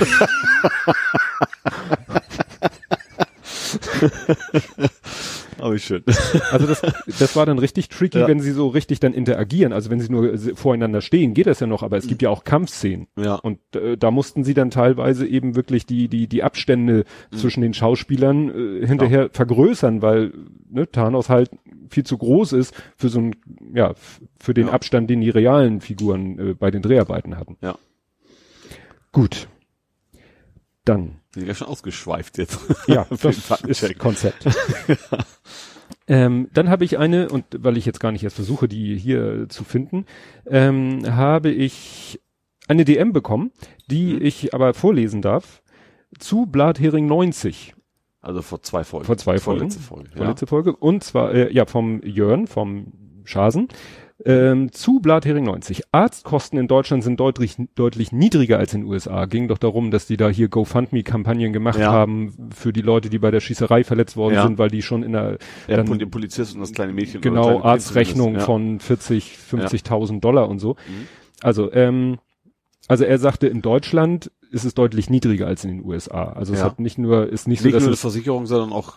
Aber 5.60 5.74
wie 5.74 5.80
schön. 5.80 6.04
Also 6.52 6.67
das, 6.67 6.82
das 7.20 7.36
war 7.36 7.46
dann 7.46 7.60
richtig 7.60 7.89
tricky, 7.89 8.20
Ja. 8.20 8.28
wenn 8.28 8.39
sie 8.39 8.52
so 8.52 8.67
richtig 8.67 9.00
dann 9.00 9.13
interagieren. 9.13 9.74
Also 9.74 9.89
wenn 9.89 10.00
sie 10.00 10.12
nur 10.12 10.38
voreinander 10.56 11.02
stehen, 11.02 11.34
geht 11.34 11.48
das 11.48 11.60
ja 11.60 11.67
noch, 11.67 11.84
aber 11.84 11.98
es 11.98 12.08
gibt 12.08 12.22
ja 12.22 12.30
auch 12.30 12.43
Kampfszenen. 12.43 13.08
Ja. 13.17 13.36
Und 13.36 13.60
äh, 13.76 13.98
da 13.98 14.12
mussten 14.12 14.43
sie 14.43 14.54
dann 14.54 14.70
teilweise 14.72 15.26
eben 15.28 15.56
wirklich 15.56 15.86
die, 15.86 16.08
die, 16.08 16.28
die 16.28 16.43
Abstände 16.43 17.06
Mhm. 17.32 17.38
zwischen 17.38 17.62
den 17.62 17.74
Schauspielern 17.74 18.82
äh, 18.84 18.86
hinterher 18.88 19.30
vergrößern, 19.32 20.02
weil 20.02 20.34
ne, 20.70 20.89
Thanos 20.91 21.30
halt 21.30 21.50
viel 21.89 22.04
zu 22.04 22.17
groß 22.17 22.54
ist 22.54 22.74
für 22.96 23.10
so 23.10 23.20
ein, 23.20 23.36
ja, 23.74 23.93
für 24.39 24.54
den 24.54 24.67
Ja. 24.67 24.74
Abstand, 24.74 25.10
den 25.10 25.22
die 25.22 25.30
realen 25.30 25.82
Figuren 25.82 26.39
äh, 26.39 26.54
bei 26.54 26.70
den 26.72 26.82
Dreharbeiten 26.82 27.38
hatten. 27.38 27.58
Ja. 27.62 27.78
Gut. 29.12 29.48
Dann 30.86 31.15
Bin 31.38 31.43
ich 31.43 31.50
ja 31.50 31.54
schon 31.54 31.67
ausgeschweift 31.67 32.39
jetzt. 32.39 32.58
Ja, 32.88 33.06
das 33.21 33.38
ist 33.67 34.00
Konzept. 34.00 34.43
ähm, 36.08 36.50
dann 36.54 36.69
habe 36.69 36.84
ich 36.84 36.97
eine, 36.97 37.30
und 37.30 37.45
weil 37.60 37.78
ich 37.78 37.86
jetzt 37.86 38.00
gar 38.00 38.12
nicht 38.12 38.23
erst 38.23 38.36
versuche, 38.38 38.67
die 38.67 38.97
hier 38.97 39.47
zu 39.50 39.63
finden, 39.63 40.06
ähm, 40.47 41.04
habe 41.15 41.50
ich 41.52 42.19
eine 42.67 42.86
DM 42.86 43.13
bekommen, 43.13 43.52
die 43.88 44.15
Mhm. 44.15 44.21
ich 44.26 44.54
aber 44.54 44.73
vorlesen 44.73 45.21
darf, 45.21 45.62
zu 46.19 46.45
Blathering 46.47 47.06
90, 47.06 47.76
Also 48.21 48.41
vor 48.41 48.62
zwei 48.63 48.84
Folgen. 48.84 49.06
Vor 49.06 49.17
zwei 49.17 49.38
Folgen. 49.38 49.60
Vorletzte 49.60 49.82
Folge. 49.84 50.10
Ja. 50.12 50.17
vorletzte 50.17 50.47
Folge, 50.47 50.76
und 50.76 51.04
zwar, 51.04 51.34
äh, 51.34 51.54
ja, 51.54 51.65
vom 51.65 52.02
Jörn, 52.04 52.47
vom 52.47 52.93
Schasen, 53.26 53.67
ähm, 54.25 54.71
zu 54.71 54.99
Blathering 54.99 55.45
90. 55.45 55.84
Arztkosten 55.91 56.58
in 56.58 56.67
Deutschland 56.67 57.03
sind 57.03 57.19
deutlich, 57.19 57.56
deutlich 57.75 58.12
niedriger 58.12 58.58
als 58.58 58.73
in 58.73 58.82
den 58.82 58.89
USA. 58.89 59.25
Ging 59.25 59.47
doch 59.47 59.60
darum, 59.60 59.91
dass 59.91 60.08
die 60.08 60.17
da 60.17 60.27
hier 60.30 60.47
GoFundMe-Kampagnen 60.49 61.53
gemacht 61.53 61.77
Ja. 61.80 61.91
haben 61.91 62.49
für 62.53 62.73
die 62.73 62.82
Leute, 62.82 63.10
die 63.10 63.19
bei 63.19 63.30
der 63.30 63.39
Schießerei 63.41 63.84
verletzt 63.84 64.17
worden 64.17 64.34
Ja. 64.36 64.43
sind, 64.43 64.58
weil 64.58 64.69
die 64.69 64.82
schon 64.82 65.03
in 65.03 65.12
der 65.12 65.38
Ja, 65.67 65.77
dann- 65.77 65.99
der 65.99 66.06
Polizist 66.08 66.56
und 66.56 66.62
das 66.62 66.71
kleine 66.71 66.93
Mädchen. 66.93 67.21
genau 67.21 67.43
kleine 67.60 67.63
Arztrechnung 67.65 68.39
zumindest, 68.39 68.45
von 68.47 68.80
40, 68.80 69.38
50.000 69.38 70.23
Dollar 70.23 70.49
und 70.49 70.60
so. 70.60 70.73
Mhm. 70.88 71.08
Also, 71.43 71.71
ähm, 71.71 72.17
also 72.88 73.03
er 73.03 73.19
sagte, 73.19 73.47
in 73.47 73.62
Deutschland 73.62 74.32
ist 74.49 74.63
es 74.63 74.73
deutlich 74.73 75.10
niedriger 75.12 75.45
als 75.45 75.63
in 75.63 75.69
den 75.77 75.86
USA. 75.86 76.23
Also 76.32 76.53
es 76.53 76.60
Ja. 76.60 76.65
hat 76.65 76.80
nicht 76.80 76.97
nur, 76.97 77.27
ist 77.30 77.47
nicht 77.47 77.60
Ja. 77.62 77.65
Nicht 77.65 77.73
so, 77.73 77.77
dass 77.80 77.84
nur 77.86 77.91
die 77.91 77.97
Versicherung, 77.97 78.45
sondern 78.47 78.71
auch 78.73 78.95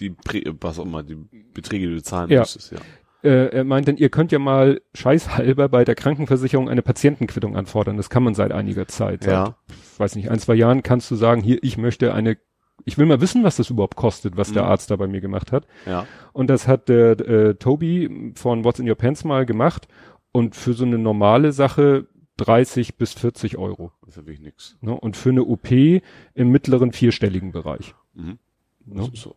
die, 0.00 0.14
was 0.60 0.78
auch 0.78 0.86
immer, 0.86 1.02
die 1.02 1.16
Beträge, 1.52 1.88
die 1.88 1.94
du 1.96 2.02
zahlen 2.02 2.30
Ja. 2.30 2.40
müsstest, 2.40 2.72
ja. 2.72 2.78
Äh, 3.24 3.46
er 3.48 3.64
meint 3.64 3.88
dann, 3.88 3.96
ihr 3.96 4.10
könnt 4.10 4.32
ja 4.32 4.38
mal 4.38 4.80
scheißhalber 4.94 5.68
bei 5.68 5.84
der 5.84 5.94
Krankenversicherung 5.94 6.68
eine 6.68 6.82
Patientenquittung 6.82 7.56
anfordern. 7.56 7.96
Das 7.96 8.10
kann 8.10 8.22
man 8.22 8.34
seit 8.34 8.52
einiger 8.52 8.86
Zeit. 8.86 9.24
Ja. 9.26 9.56
Seit, 9.68 10.00
weiß 10.00 10.16
nicht, 10.16 10.30
ein, 10.30 10.38
zwei 10.38 10.54
Jahren 10.54 10.82
kannst 10.82 11.10
du 11.10 11.16
sagen, 11.16 11.42
hier, 11.42 11.58
ich 11.62 11.78
möchte 11.78 12.12
eine, 12.14 12.36
ich 12.84 12.98
will 12.98 13.06
mal 13.06 13.20
wissen, 13.20 13.42
was 13.42 13.56
das 13.56 13.70
überhaupt 13.70 13.96
kostet, 13.96 14.36
was 14.36 14.52
der 14.52 14.64
Mhm. 14.64 14.68
Arzt 14.68 14.90
da 14.90 14.96
bei 14.96 15.06
mir 15.06 15.20
gemacht 15.20 15.52
hat. 15.52 15.66
Ja. 15.86 16.06
Und 16.32 16.48
das 16.50 16.68
hat 16.68 16.88
der 16.88 17.18
äh, 17.20 17.54
Toby 17.54 18.32
von 18.34 18.64
What's 18.64 18.78
in 18.78 18.88
Your 18.88 18.96
Pants 18.96 19.24
mal 19.24 19.46
gemacht. 19.46 19.88
Und 20.32 20.56
für 20.56 20.72
so 20.72 20.84
eine 20.84 20.98
normale 20.98 21.52
Sache 21.52 22.08
30 22.38 22.96
bis 22.96 23.12
40 23.12 23.56
Euro. 23.56 23.92
Das 24.04 24.16
ist 24.16 24.16
wirklich 24.16 24.40
nix. 24.40 24.76
Ne? 24.80 24.92
Und 24.92 25.16
für 25.16 25.30
eine 25.30 25.44
OP 25.44 25.70
im 25.70 26.02
mittleren 26.50 26.92
vierstelligen 26.92 27.52
Bereich. 27.52 27.94
Mhm. 28.14 28.38
Ne? 28.86 29.00
Das 29.00 29.08
ist 29.08 29.22
so- 29.22 29.34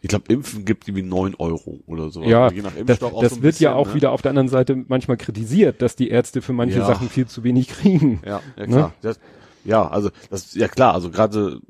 Ich 0.00 0.08
glaube, 0.08 0.24
Impfen 0.32 0.64
gibt 0.64 0.86
irgendwie 0.88 1.02
neun 1.04 1.34
Euro 1.36 1.80
oder 1.86 2.10
so. 2.10 2.22
Ja, 2.22 2.44
Also 2.44 2.56
je 2.56 2.62
nach 2.62 2.72
Das, 2.84 2.98
das 2.98 3.10
so 3.10 3.12
wird 3.22 3.32
ja 3.32 3.38
bisschen, 3.40 3.68
auch 3.72 3.88
ne? 3.88 3.94
wieder 3.94 4.12
auf 4.12 4.22
der 4.22 4.30
anderen 4.30 4.48
Seite 4.48 4.84
manchmal 4.88 5.16
kritisiert, 5.16 5.80
dass 5.82 5.96
die 5.96 6.08
Ärzte 6.10 6.42
für 6.42 6.52
manche 6.52 6.78
Ja. 6.78 6.86
Sachen 6.86 7.08
viel 7.08 7.26
zu 7.26 7.42
wenig 7.44 7.68
kriegen. 7.68 8.20
Ja, 8.24 8.40
ja 8.56 8.62
Ne? 8.66 8.68
klar. 8.68 8.94
Das, 9.02 9.18
ja, 9.64 9.86
also 9.88 10.10
das 10.30 10.54
ja 10.54 10.68
klar, 10.68 10.94
also 10.94 11.10
gerade 11.10 11.60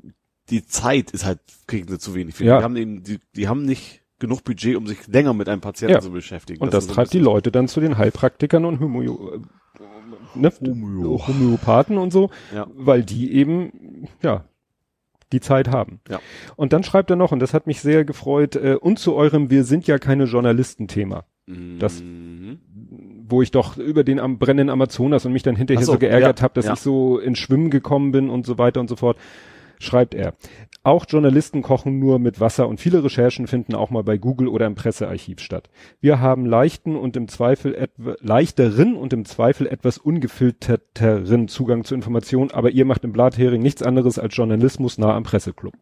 die 0.49 0.65
Zeit 0.65 1.11
ist 1.11 1.25
halt 1.25 1.39
kriegen 1.67 1.87
sie 1.87 1.97
zu 1.99 2.13
wenig. 2.15 2.37
Ja. 2.39 2.57
Die 2.57 2.63
haben 2.63 2.75
eben 2.75 3.03
die, 3.03 3.19
die 3.35 3.47
haben 3.47 3.63
nicht 3.63 4.01
genug 4.19 4.43
Budget, 4.43 4.75
um 4.75 4.87
sich 4.87 5.07
länger 5.07 5.33
mit 5.33 5.47
einem 5.49 5.61
Patienten 5.61 5.93
Ja. 5.95 6.01
zu 6.01 6.11
beschäftigen. 6.11 6.61
Und 6.61 6.73
das, 6.73 6.87
ein 6.87 6.93
treibt 6.93 7.13
die 7.13 7.19
Leute 7.19 7.51
dann 7.51 7.67
zu 7.67 7.79
den 7.79 7.97
Heilpraktikern 7.97 8.65
und 8.65 8.79
Homö 8.79 9.05
äh, 9.05 9.39
ne? 10.35 10.51
Homö. 10.61 11.19
Homöopathen 11.27 11.97
und 11.97 12.11
so, 12.11 12.29
Ja. 12.53 12.67
weil 12.75 13.03
die 13.03 13.33
eben, 13.33 14.07
ja, 14.21 14.45
die 15.33 15.41
Zeit 15.41 15.67
haben. 15.67 15.99
Ja. 16.09 16.19
Und 16.55 16.71
dann 16.71 16.83
schreibt 16.83 17.09
er 17.09 17.15
noch, 17.17 17.31
und 17.33 17.39
das 17.39 17.53
hat 17.53 17.67
mich 17.67 17.81
sehr 17.81 18.05
gefreut, 18.05 18.55
äh, 18.55 18.75
und 18.79 18.99
zu 18.99 19.15
eurem 19.15 19.49
Wir 19.49 19.65
sind 19.65 19.85
ja 19.87 19.97
keine 19.99 20.23
Journalisten-Thema, 20.25 21.25
Das- 21.79 22.01
Mhm. 22.01 22.59
wo 23.27 23.41
ich 23.41 23.51
doch 23.51 23.77
über 23.77 24.03
den 24.03 24.19
am 24.19 24.37
brennenden 24.37 24.69
Amazonas 24.69 25.25
und 25.25 25.33
mich 25.33 25.43
dann 25.43 25.55
hinterher 25.55 25.81
Ach 25.81 25.85
so, 25.85 25.93
so, 25.93 25.97
geärgert 25.99 26.39
ja, 26.39 26.43
habe, 26.43 26.53
dass 26.53 26.65
ja. 26.65 26.73
ich 26.73 26.79
so 26.79 27.17
ins 27.19 27.39
Schwimmen 27.39 27.69
gekommen 27.69 28.11
bin 28.11 28.29
und 28.29 28.45
so 28.45 28.57
weiter 28.57 28.79
und 28.79 28.87
so 28.89 28.95
fort. 28.95 29.17
Schreibt 29.79 30.15
er. 30.15 30.33
Auch 30.83 31.05
Journalisten 31.07 31.61
kochen 31.61 31.99
nur 31.99 32.19
mit 32.19 32.41
Wasser 32.41 32.67
und 32.67 32.81
viele 32.81 33.03
Recherchen 33.03 33.47
finden 33.47 33.73
auch 33.73 33.89
mal 33.89 34.03
bei 34.03 34.17
Google 34.17 34.49
oder 34.49 34.65
im 34.65 34.75
Pressearchiv 34.75 35.39
statt. 35.39 35.69
Wir 36.01 36.19
haben 36.19 36.45
leichten 36.45 36.97
und 36.97 37.15
im 37.15 37.29
Zweifel 37.29 37.87
leichteren 38.19 38.95
und 38.95 39.13
im 39.13 39.23
Zweifel 39.23 39.65
etwas 39.65 39.97
ungefilterteren 39.97 41.47
Zugang 41.47 41.85
zu 41.85 41.95
Informationen, 41.95 42.51
aber 42.51 42.71
ihr 42.71 42.83
macht 42.83 43.05
im 43.05 43.13
Blathering 43.13 43.61
nichts 43.61 43.81
anderes 43.81 44.19
als 44.19 44.35
Journalismus 44.35 44.97
nah 44.97 45.15
am 45.15 45.23
Presseclub. 45.23 45.73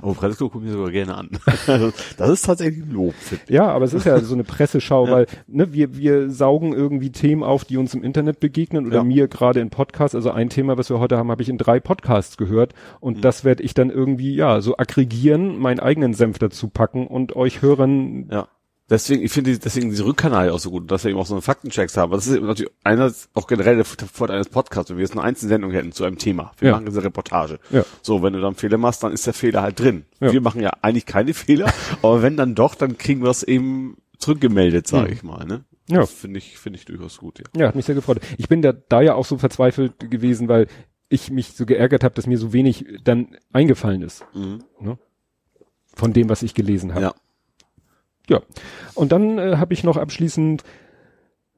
Aber 0.00 0.14
Fresco 0.14 0.48
gucke 0.48 0.64
ich 0.64 0.70
mir 0.70 0.76
sogar 0.76 0.90
gerne 0.92 1.14
an. 1.16 1.30
Also, 1.66 1.92
das 2.16 2.30
ist 2.30 2.42
tatsächlich 2.46 2.84
ein 2.84 2.90
Lob. 2.92 3.14
Ja, 3.48 3.66
aber 3.68 3.84
es 3.84 3.94
ist 3.94 4.04
ja 4.04 4.18
so 4.20 4.34
eine 4.34 4.44
Presseschau, 4.44 5.08
weil 5.10 5.26
ne, 5.46 5.72
wir, 5.72 5.96
wir 5.96 6.30
saugen 6.30 6.72
irgendwie 6.72 7.10
Themen 7.10 7.42
auf, 7.42 7.64
die 7.64 7.76
uns 7.76 7.94
im 7.94 8.02
Internet 8.02 8.40
begegnen 8.40 8.86
oder 8.86 8.96
Ja. 8.96 9.04
mir 9.04 9.28
gerade 9.28 9.60
in 9.60 9.70
Podcasts. 9.70 10.14
Also 10.14 10.30
ein 10.30 10.48
Thema, 10.50 10.76
was 10.78 10.90
wir 10.90 10.98
heute 10.98 11.16
haben, 11.18 11.30
habe 11.30 11.42
ich 11.42 11.48
in 11.48 11.58
drei 11.58 11.78
Podcasts 11.80 12.36
gehört 12.36 12.74
und 13.00 13.18
Mhm. 13.18 13.20
das 13.22 13.44
werde 13.44 13.62
ich 13.62 13.74
dann 13.74 13.90
irgendwie 13.90 14.34
ja 14.34 14.60
so 14.60 14.76
aggregieren, 14.76 15.58
meinen 15.58 15.80
eigenen 15.80 16.14
Senf 16.14 16.38
dazu 16.38 16.68
packen 16.68 17.06
und 17.06 17.36
euch 17.36 17.62
hören. 17.62 18.28
Ja. 18.30 18.48
Deswegen, 18.90 19.22
ich 19.22 19.32
finde 19.32 19.56
deswegen 19.58 19.88
diese 19.90 20.04
Rückkanal 20.04 20.50
auch 20.50 20.58
so 20.58 20.70
gut, 20.70 20.90
dass 20.90 21.04
wir 21.04 21.10
eben 21.12 21.18
auch 21.20 21.24
so 21.26 21.34
eine 21.34 21.40
Faktenchecks 21.40 21.96
haben. 21.96 22.12
Das 22.12 22.26
ist 22.26 22.40
natürlich 22.42 22.70
einerseits 22.84 23.30
auch 23.32 23.46
generell 23.46 23.76
der 23.76 23.84
Vorteil 23.84 24.36
eines 24.36 24.48
Podcasts, 24.50 24.90
wenn 24.90 24.98
wir 24.98 25.02
jetzt 25.04 25.12
eine 25.12 25.22
Einzelsendung 25.22 25.70
hätten 25.70 25.92
zu 25.92 26.04
einem 26.04 26.18
Thema. 26.18 26.52
Wir 26.58 26.68
Ja. 26.70 26.74
machen 26.74 26.86
diese 26.86 27.02
Reportage. 27.02 27.58
Ja. 27.70 27.84
So, 28.02 28.22
wenn 28.22 28.32
du 28.34 28.40
dann 28.40 28.54
Fehler 28.54 28.76
machst, 28.78 29.02
dann 29.02 29.12
ist 29.12 29.26
der 29.26 29.32
Fehler 29.34 29.62
halt 29.62 29.78
drin. 29.80 30.04
Ja. 30.20 30.32
Wir 30.32 30.40
machen 30.42 30.60
ja 30.60 30.70
eigentlich 30.82 31.06
keine 31.06 31.32
Fehler, 31.32 31.72
aber 32.02 32.22
wenn 32.22 32.36
dann 32.36 32.54
doch, 32.54 32.74
dann 32.74 32.98
kriegen 32.98 33.22
wir 33.22 33.30
es 33.30 33.42
eben 33.42 33.96
zurückgemeldet, 34.18 34.86
sage 34.88 35.06
Mhm. 35.08 35.12
ich 35.12 35.22
mal. 35.22 35.46
Ne? 35.46 35.64
Ja. 35.88 36.00
Das 36.00 36.12
finde 36.12 36.38
ich, 36.38 36.58
finde 36.58 36.78
ich 36.78 36.84
durchaus 36.84 37.18
gut, 37.18 37.38
ja. 37.38 37.44
Ja, 37.56 37.68
hat 37.68 37.74
mich 37.76 37.86
sehr 37.86 37.94
gefreut. 37.94 38.20
Ich 38.36 38.48
bin 38.48 38.60
da, 38.62 38.72
da 38.72 39.00
ja 39.00 39.14
auch 39.14 39.24
so 39.24 39.38
verzweifelt 39.38 40.10
gewesen, 40.10 40.48
weil 40.48 40.66
ich 41.08 41.30
mich 41.30 41.52
so 41.54 41.66
geärgert 41.66 42.04
habe, 42.04 42.14
dass 42.14 42.26
mir 42.26 42.38
so 42.38 42.52
wenig 42.52 42.84
dann 43.04 43.36
eingefallen 43.52 44.02
ist 44.02 44.24
Mhm. 44.34 44.58
von 45.94 46.12
dem, 46.12 46.28
was 46.28 46.42
ich 46.42 46.54
gelesen 46.54 46.92
habe. 46.94 47.02
Ja. 47.02 47.14
Ja. 48.32 48.40
Und 48.94 49.12
dann 49.12 49.38
äh, 49.38 49.56
habe 49.56 49.74
ich 49.74 49.84
noch 49.84 49.96
abschließend 49.96 50.62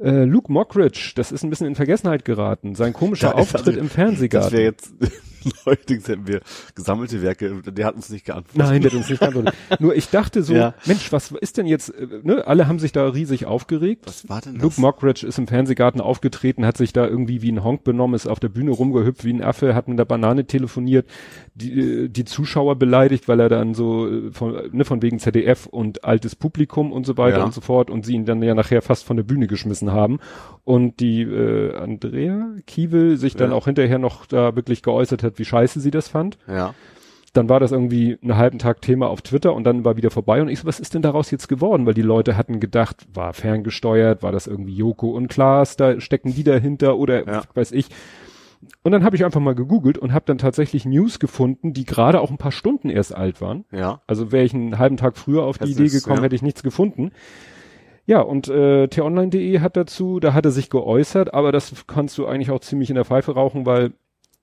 äh, 0.00 0.24
Luke 0.24 0.52
Mockridge, 0.52 1.12
das 1.14 1.30
ist 1.32 1.44
ein 1.44 1.50
bisschen 1.50 1.66
in 1.68 1.74
Vergessenheit 1.76 2.24
geraten. 2.24 2.74
Sein 2.74 2.92
komischer 2.92 3.36
Auftritt 3.36 3.66
also- 3.68 3.78
im 3.78 3.86
Das 3.86 3.94
Fernsehgarten. 3.94 4.52
wäre 4.52 4.62
jetzt, 4.64 4.92
neuerdings 5.66 6.08
hätten 6.08 6.26
wir 6.26 6.40
gesammelte 6.74 7.22
Werke, 7.22 7.62
der 7.62 7.86
hat 7.86 7.94
uns 7.94 8.10
nicht 8.10 8.24
geantwortet. 8.24 8.56
Nein, 8.70 8.82
der 8.82 8.90
hat 8.90 8.98
uns 8.98 9.08
nicht 9.08 9.18
geantwortet. 9.20 9.54
Nur 9.80 9.94
ich 9.94 10.08
dachte 10.10 10.42
so, 10.42 10.54
Ja. 10.54 10.74
Mensch, 10.86 11.12
was 11.12 11.30
ist 11.32 11.56
denn 11.56 11.66
jetzt, 11.66 11.90
äh, 11.90 12.06
ne? 12.22 12.46
Alle 12.46 12.68
haben 12.68 12.78
sich 12.78 12.92
da 12.92 13.06
riesig 13.08 13.46
aufgeregt. 13.46 14.02
Was 14.06 14.28
war 14.28 14.40
denn 14.40 14.54
das? 14.54 14.62
Luke 14.62 14.80
Mockridge 14.80 15.26
ist 15.26 15.38
im 15.38 15.46
Fernsehgarten 15.46 16.00
aufgetreten, 16.00 16.66
hat 16.66 16.76
sich 16.76 16.92
da 16.92 17.06
irgendwie 17.06 17.42
wie 17.42 17.52
ein 17.52 17.62
Honk 17.64 17.84
benommen, 17.84 18.14
ist 18.14 18.26
auf 18.26 18.40
der 18.40 18.48
Bühne 18.48 18.70
rumgehüpft 18.72 19.24
wie 19.24 19.32
ein 19.32 19.42
Affe, 19.42 19.74
hat 19.74 19.88
mit 19.88 19.98
der 19.98 20.04
Banane 20.04 20.46
telefoniert, 20.46 21.08
die, 21.54 22.04
äh, 22.04 22.08
die 22.08 22.24
Zuschauer 22.24 22.76
beleidigt, 22.76 23.28
weil 23.28 23.40
er 23.40 23.48
dann 23.48 23.74
so 23.74 24.08
äh, 24.08 24.32
von, 24.32 24.56
ne, 24.72 24.84
von 24.84 25.02
wegen 25.02 25.18
ZDF 25.18 25.66
und 25.66 26.04
altes 26.04 26.36
Publikum 26.36 26.92
und 26.92 27.06
so 27.06 27.16
weiter 27.16 27.38
Ja. 27.38 27.44
und 27.44 27.54
so 27.54 27.60
fort 27.60 27.90
und 27.90 28.04
sie 28.04 28.14
ihn 28.14 28.24
dann 28.24 28.42
ja 28.42 28.54
nachher 28.54 28.82
fast 28.82 29.04
von 29.04 29.16
der 29.16 29.24
Bühne 29.24 29.46
geschmissen 29.46 29.92
haben 29.92 30.18
und 30.64 31.00
die 31.00 31.22
äh, 31.22 31.74
Andrea 31.76 32.48
Kiewel 32.66 33.16
sich 33.16 33.36
dann 33.36 33.50
Ja. 33.50 33.56
auch 33.56 33.66
hinterher 33.66 33.98
noch 33.98 34.26
da 34.26 34.56
wirklich 34.56 34.82
geäußert 34.82 35.22
hat, 35.22 35.38
wie 35.38 35.44
scheiße 35.44 35.80
sie 35.80 35.90
das 35.90 36.08
fand. 36.08 36.38
Ja. 36.48 36.74
dann 37.34 37.48
war 37.48 37.58
das 37.58 37.72
irgendwie 37.72 38.16
einen 38.22 38.36
halben 38.36 38.60
Tag 38.60 38.80
Thema 38.80 39.08
auf 39.08 39.20
Twitter 39.20 39.54
und 39.54 39.64
dann 39.64 39.84
war 39.84 39.96
wieder 39.96 40.12
vorbei 40.12 40.40
und 40.40 40.48
ich 40.48 40.60
so, 40.60 40.68
was 40.68 40.78
ist 40.78 40.94
denn 40.94 41.02
daraus 41.02 41.32
jetzt 41.32 41.48
geworden? 41.48 41.84
Weil 41.84 41.94
die 41.94 42.00
Leute 42.02 42.36
hatten 42.36 42.60
gedacht, 42.60 43.06
war 43.12 43.32
ferngesteuert, 43.32 44.22
war 44.22 44.30
das 44.30 44.46
irgendwie 44.46 44.76
Joko 44.76 45.10
und 45.10 45.26
Klaas, 45.26 45.74
da 45.76 46.00
stecken 46.00 46.32
die 46.32 46.44
dahinter 46.44 46.96
oder 46.96 47.26
Ja. 47.26 47.42
weiß 47.54 47.72
ich. 47.72 47.88
Und 48.84 48.92
dann 48.92 49.02
habe 49.02 49.16
ich 49.16 49.24
einfach 49.24 49.40
mal 49.40 49.56
gegoogelt 49.56 49.98
und 49.98 50.12
habe 50.12 50.24
dann 50.26 50.38
tatsächlich 50.38 50.84
News 50.86 51.18
gefunden, 51.18 51.72
die 51.72 51.84
gerade 51.84 52.20
auch 52.20 52.30
ein 52.30 52.38
paar 52.38 52.52
Stunden 52.52 52.88
erst 52.88 53.14
alt 53.14 53.40
waren. 53.40 53.64
Ja. 53.72 54.00
Also 54.06 54.30
wäre 54.30 54.44
ich 54.44 54.54
einen 54.54 54.78
halben 54.78 54.96
Tag 54.96 55.16
früher 55.18 55.42
auf 55.42 55.58
die 55.58 55.64
Hättest 55.64 55.80
Idee 55.80 55.90
gekommen, 55.90 56.18
ja. 56.18 56.22
hätte 56.22 56.36
ich 56.36 56.42
nichts 56.42 56.62
gefunden. 56.62 57.10
Ja, 58.06 58.20
und 58.20 58.48
äh, 58.48 58.88
t-online.de 58.88 59.60
hat 59.60 59.76
dazu, 59.76 60.20
da 60.20 60.34
hat 60.34 60.44
er 60.44 60.50
sich 60.50 60.68
geäußert, 60.68 61.32
aber 61.32 61.52
das 61.52 61.86
kannst 61.86 62.18
du 62.18 62.26
eigentlich 62.26 62.50
auch 62.50 62.60
ziemlich 62.60 62.90
in 62.90 62.96
der 62.96 63.04
Pfeife 63.06 63.32
rauchen, 63.34 63.64
weil 63.64 63.92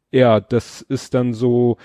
ja, 0.09 0.39
das 0.39 0.81
ist 0.81 1.13
dann 1.13 1.33
so, 1.33 1.77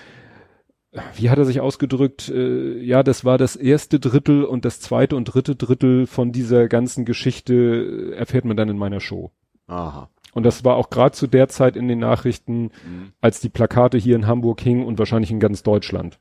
wie 1.15 1.29
hat 1.29 1.37
er 1.37 1.45
sich 1.45 1.61
ausgedrückt? 1.61 2.29
Äh, 2.29 2.79
ja, 2.79 3.03
das 3.03 3.23
war 3.25 3.37
das 3.37 3.55
erste 3.55 3.99
Drittel 3.99 4.43
und 4.43 4.65
das 4.65 4.79
zweite 4.81 5.15
und 5.15 5.25
dritte 5.25 5.55
Drittel 5.55 6.07
von 6.07 6.31
dieser 6.31 6.67
ganzen 6.67 7.05
Geschichte 7.05 7.53
äh, 7.53 8.15
erfährt 8.15 8.45
man 8.45 8.57
dann 8.57 8.69
in 8.69 8.77
meiner 8.77 8.99
Show. 8.99 9.31
Aha. 9.67 10.09
Und 10.33 10.43
das 10.43 10.63
war 10.65 10.75
auch 10.75 10.89
gerade 10.89 11.13
zu 11.13 11.27
der 11.27 11.47
Zeit 11.47 11.75
in 11.75 11.87
den 11.87 11.99
Nachrichten, 11.99 12.63
Mhm. 12.85 13.11
als 13.21 13.39
die 13.39 13.49
Plakate 13.49 13.97
hier 13.97 14.15
in 14.15 14.27
Hamburg 14.27 14.61
hingen 14.61 14.85
und 14.85 14.97
wahrscheinlich 14.99 15.31
in 15.31 15.39
ganz 15.39 15.61
Deutschland. 15.63 16.19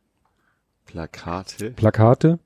Plakate. 0.84 1.70
Plakate, 1.70 2.38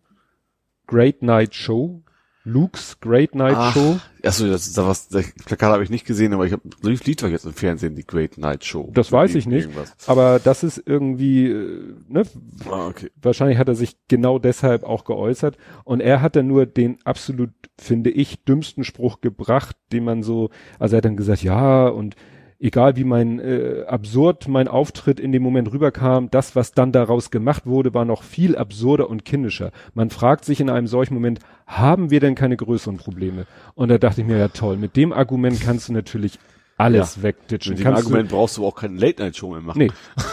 Great 0.87 1.23
Night 1.23 1.55
Show, 1.55 2.03
Luke's 2.45 2.99
Great 3.01 3.35
Night 3.35 3.55
Ach, 3.57 3.75
Show. 3.75 3.99
Achso, 4.23 4.47
das, 4.47 4.73
das, 4.73 4.87
was, 4.87 5.09
das 5.09 5.31
Plakat 5.45 5.73
habe 5.73 5.83
ich 5.83 5.91
nicht 5.91 6.07
gesehen, 6.07 6.33
aber 6.33 6.47
ich 6.47 6.53
habe 6.53 6.63
lief 6.83 7.23
war 7.23 7.29
jetzt 7.29 7.45
im 7.45 7.53
Fernsehen, 7.53 7.97
die 7.97 8.07
Great 8.07 8.39
Night 8.39 8.65
Show. 8.65 8.91
Das 8.95 9.13
weiß 9.13 9.35
ich 9.35 9.47
nicht. 9.47 9.65
Irgendwas. 9.65 9.95
Aber 10.07 10.39
das 10.43 10.63
ist 10.63 10.83
irgendwie, 10.87 11.49
äh, 11.49 11.95
ne, 12.09 12.23
Ah, 12.71 12.87
okay. 12.87 13.11
wahrscheinlich 13.21 13.59
hat 13.59 13.69
er 13.69 13.75
sich 13.75 13.97
genau 14.09 14.39
deshalb 14.39 14.85
auch 14.85 15.05
geäußert. 15.05 15.59
Und 15.85 16.01
er 16.01 16.23
hat 16.23 16.35
dann 16.35 16.47
nur 16.47 16.65
den 16.65 16.99
absolut, 17.05 17.51
finde 17.79 18.11
ich, 18.11 18.43
dümmsten 18.45 18.85
Spruch 18.85 19.21
gebracht, 19.21 19.77
den 19.93 20.05
man 20.05 20.23
so, 20.23 20.51
also 20.79 20.97
er 20.97 20.99
hat 20.99 21.05
dann 21.05 21.17
gesagt, 21.19 21.43
ja, 21.43 21.89
und 21.89 22.17
egal 22.61 22.97
wie 22.97 23.05
mein 23.05 23.41
äh, 23.41 23.85
absurd 23.87 24.47
mein 24.47 24.69
Auftritt 24.69 25.19
in 25.19 25.33
dem 25.33 25.43
Moment 25.43 25.73
rüberkam, 25.73 26.31
das, 26.31 26.55
was 26.55 26.73
dann 26.73 26.93
daraus 26.93 27.31
gemacht 27.31 27.67
wurde, 27.67 27.95
war 27.95 28.05
noch 28.05 28.23
viel 28.23 28.57
absurder 28.57 29.09
und 29.09 29.25
kindischer. 29.25 29.73
Man 29.95 30.11
fragt 30.11 30.45
sich 30.45 30.61
in 30.61 30.71
einem 30.71 30.87
solchen 30.87 31.15
Moment, 31.15 31.41
haben 31.67 32.11
wir 32.11 32.21
denn 32.21 32.35
keine 32.35 32.57
größeren 32.57 32.99
Probleme? 32.99 33.47
Und 33.75 33.89
da 33.89 33.99
dachte 33.99 34.21
ich 34.21 34.27
mir, 34.27 34.37
ja 34.39 34.49
toll, 34.49 34.77
mit 34.77 34.97
dem 34.97 35.13
Argument 35.13 35.61
kannst 35.61 35.89
du 35.89 35.93
natürlich 35.93 36.39
alles 36.77 37.23
wegditschen. 37.23 37.73
Mit 37.73 37.81
dem 37.81 37.85
Kannst 37.85 38.05
Argument 38.05 38.31
brauchst 38.31 38.57
du 38.57 38.65
auch 38.67 38.75
keine 38.75 38.97
Late-Night-Show 38.99 39.51
mehr 39.51 39.61
machen. 39.61 39.79
Du, 39.79 39.85
nee. 39.85 39.93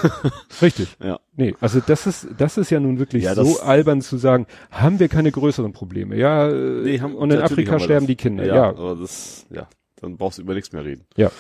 Richtig. 0.62 0.96
Ja. 1.04 1.20
Nee, 1.36 1.54
also 1.60 1.82
das 1.86 2.08
ist, 2.08 2.28
das 2.38 2.58
ist 2.58 2.70
ja 2.70 2.80
nun 2.80 3.00
wirklich 3.00 3.24
Ja, 3.26 3.36
so 3.36 3.60
albern 3.60 4.02
zu 4.02 4.16
sagen, 4.18 4.48
haben 4.72 5.00
wir 5.00 5.10
keine 5.10 5.30
größeren 5.32 5.74
Probleme. 5.74 6.16
Ja, 6.16 6.48
Nee, 6.50 7.02
haben, 7.02 7.16
und 7.16 7.32
in 7.32 7.42
Afrika 7.42 7.80
sterben 7.80 8.06
das. 8.06 8.08
die 8.08 8.16
Kinder. 8.16 8.46
Ja, 8.46 8.56
Ja, 8.56 8.70
aber 8.70 8.96
das, 8.96 9.46
ja, 9.50 9.68
dann 10.00 10.16
brauchst 10.16 10.38
du 10.38 10.44
über 10.44 10.54
nichts 10.54 10.72
mehr 10.72 10.86
reden. 10.86 11.06
ja. 11.18 11.32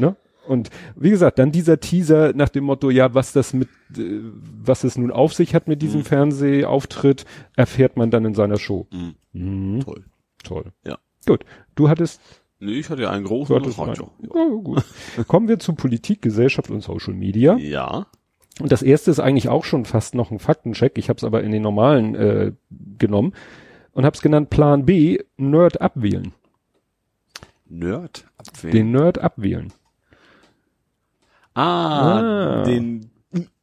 Ne? 0.00 0.16
Und 0.48 0.70
wie 0.96 1.10
gesagt, 1.10 1.38
dann 1.38 1.52
dieser 1.52 1.78
Teaser 1.80 2.32
nach 2.34 2.48
dem 2.48 2.64
Motto, 2.64 2.90
ja, 2.90 3.14
was 3.14 3.32
das 3.32 3.52
mit, 3.52 3.68
äh, 3.96 4.20
was 4.64 4.84
es 4.84 4.96
nun 4.98 5.10
auf 5.12 5.34
sich 5.34 5.54
hat 5.54 5.68
mit 5.68 5.82
diesem 5.82 6.00
Mhm. 6.00 6.04
Fernsehauftritt, 6.04 7.24
erfährt 7.56 7.96
man 7.96 8.10
dann 8.10 8.24
in 8.24 8.34
seiner 8.34 8.56
Show. 8.58 8.86
Mhm. 8.92 9.14
Mhm. 9.32 9.80
Toll. 9.80 10.04
Toll. 10.42 10.72
Ja. 10.84 10.98
Gut. 11.26 11.44
Du 11.74 11.88
hattest, 11.88 12.20
Nee, 12.62 12.72
ich 12.72 12.90
hatte 12.90 13.02
ja 13.02 13.10
einen 13.10 13.24
großen 13.24 13.56
reicht 13.56 13.78
Ja. 13.78 13.94
ja. 13.94 14.44
gut. 14.62 14.84
Kommen 15.28 15.48
wir 15.48 15.58
zu 15.58 15.74
Politik, 15.74 16.20
Gesellschaft 16.20 16.70
und 16.70 16.82
Social 16.82 17.14
Media. 17.14 17.56
Ja. 17.56 18.06
Und 18.60 18.70
das 18.70 18.82
erste 18.82 19.10
ist 19.10 19.18
eigentlich 19.20 19.48
auch 19.48 19.64
schon 19.64 19.86
fast 19.86 20.14
noch 20.14 20.30
ein 20.30 20.38
Faktencheck. 20.38 20.98
Ich 20.98 21.08
habe 21.08 21.16
es 21.16 21.24
aber 21.24 21.42
in 21.42 21.52
den 21.52 21.62
normalen 21.62 22.14
äh, 22.14 22.52
genommen 22.98 23.32
und 23.92 24.04
habe 24.04 24.14
es 24.14 24.20
genannt 24.20 24.50
Plan 24.50 24.84
B, 24.84 25.18
Nerd 25.38 25.80
abwählen. 25.80 26.32
Nerd 27.66 28.26
abwählen. 28.36 28.72
Den 28.74 28.90
Nerd 28.90 29.18
abwählen. 29.18 29.72
Ah, 31.54 32.60
Ah. 32.60 32.64
den 32.64 33.10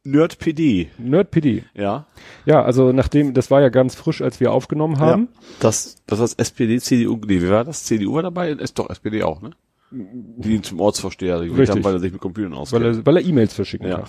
Nerd 0.04 0.38
PD. 0.38 0.88
Nerd 0.98 1.30
PD. 1.30 1.64
Ja. 1.74 2.06
Ja, 2.46 2.62
also 2.62 2.92
nachdem, 2.92 3.34
das 3.34 3.50
war 3.50 3.60
ja 3.60 3.68
ganz 3.68 3.94
frisch, 3.94 4.22
als 4.22 4.40
wir 4.40 4.52
aufgenommen 4.52 4.98
haben. 5.00 5.28
Das, 5.60 5.96
das 6.06 6.20
heißt 6.20 6.38
SPD, 6.40 6.80
CDU, 6.80 7.16
nee, 7.26 7.42
wie 7.42 7.50
war 7.50 7.64
das? 7.64 7.84
CDU 7.84 8.14
war 8.14 8.22
dabei? 8.22 8.50
Ist 8.52 8.78
doch 8.78 8.88
SPD 8.88 9.22
auch, 9.22 9.42
ne? 9.42 9.50
Die 9.90 10.54
ihn 10.54 10.62
zum 10.62 10.80
Ortsvorsteher 10.80 11.40
gewählt 11.46 11.70
haben, 11.70 11.82
weil 11.84 11.94
er 11.94 11.98
sich 12.00 12.12
mit 12.12 12.20
Computern 12.20 12.52
Weil 12.52 12.58
auskennt. 12.58 12.84
er, 12.84 13.06
weil 13.06 13.16
er 13.18 13.24
E-Mails 13.24 13.52
verschicken 13.54 13.88
Ja. 13.88 13.98
kann. 13.98 14.08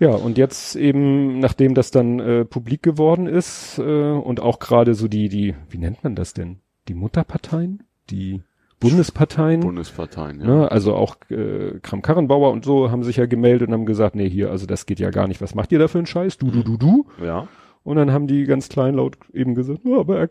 Ja, 0.00 0.10
und 0.10 0.38
jetzt 0.38 0.74
eben, 0.76 1.38
nachdem 1.40 1.74
das 1.74 1.90
dann 1.92 2.18
äh, 2.20 2.44
publik 2.44 2.82
geworden 2.82 3.26
ist 3.26 3.78
äh, 3.78 3.82
und 4.12 4.38
auch 4.40 4.58
gerade 4.60 4.94
so 4.94 5.06
die, 5.08 5.28
die, 5.28 5.54
wie 5.68 5.78
nennt 5.78 6.02
man 6.04 6.14
das 6.16 6.32
denn? 6.32 6.58
Die 6.88 6.94
Mutterparteien? 6.94 7.82
Die 8.10 8.42
Bundesparteien? 8.88 9.60
Bundesparteien, 9.60 10.40
ja. 10.40 10.46
Ne, 10.46 10.70
also 10.70 10.94
auch 10.94 11.16
äh, 11.30 11.78
Kram-Karrenbauer 11.82 12.52
und 12.52 12.64
so 12.64 12.90
haben 12.90 13.02
sich 13.02 13.16
ja 13.16 13.26
gemeldet 13.26 13.68
und 13.68 13.74
haben 13.74 13.86
gesagt, 13.86 14.14
nee, 14.14 14.28
hier, 14.28 14.50
also 14.50 14.66
das 14.66 14.86
geht 14.86 15.00
ja 15.00 15.10
gar 15.10 15.28
nicht. 15.28 15.40
Was 15.40 15.54
macht 15.54 15.72
ihr 15.72 15.78
da 15.78 15.88
für 15.88 15.98
einen 15.98 16.06
Scheiß? 16.06 16.38
Du, 16.38 16.50
du, 16.50 16.62
du, 16.62 16.76
du. 16.76 17.06
Ja. 17.22 17.48
Und 17.82 17.96
dann 17.96 18.12
haben 18.12 18.26
die 18.26 18.44
ganz 18.44 18.68
kleinlaut 18.68 19.16
eben 19.32 19.54
gesagt, 19.54 19.80
ja, 19.84 19.98
aber, 19.98 20.18
er, 20.18 20.28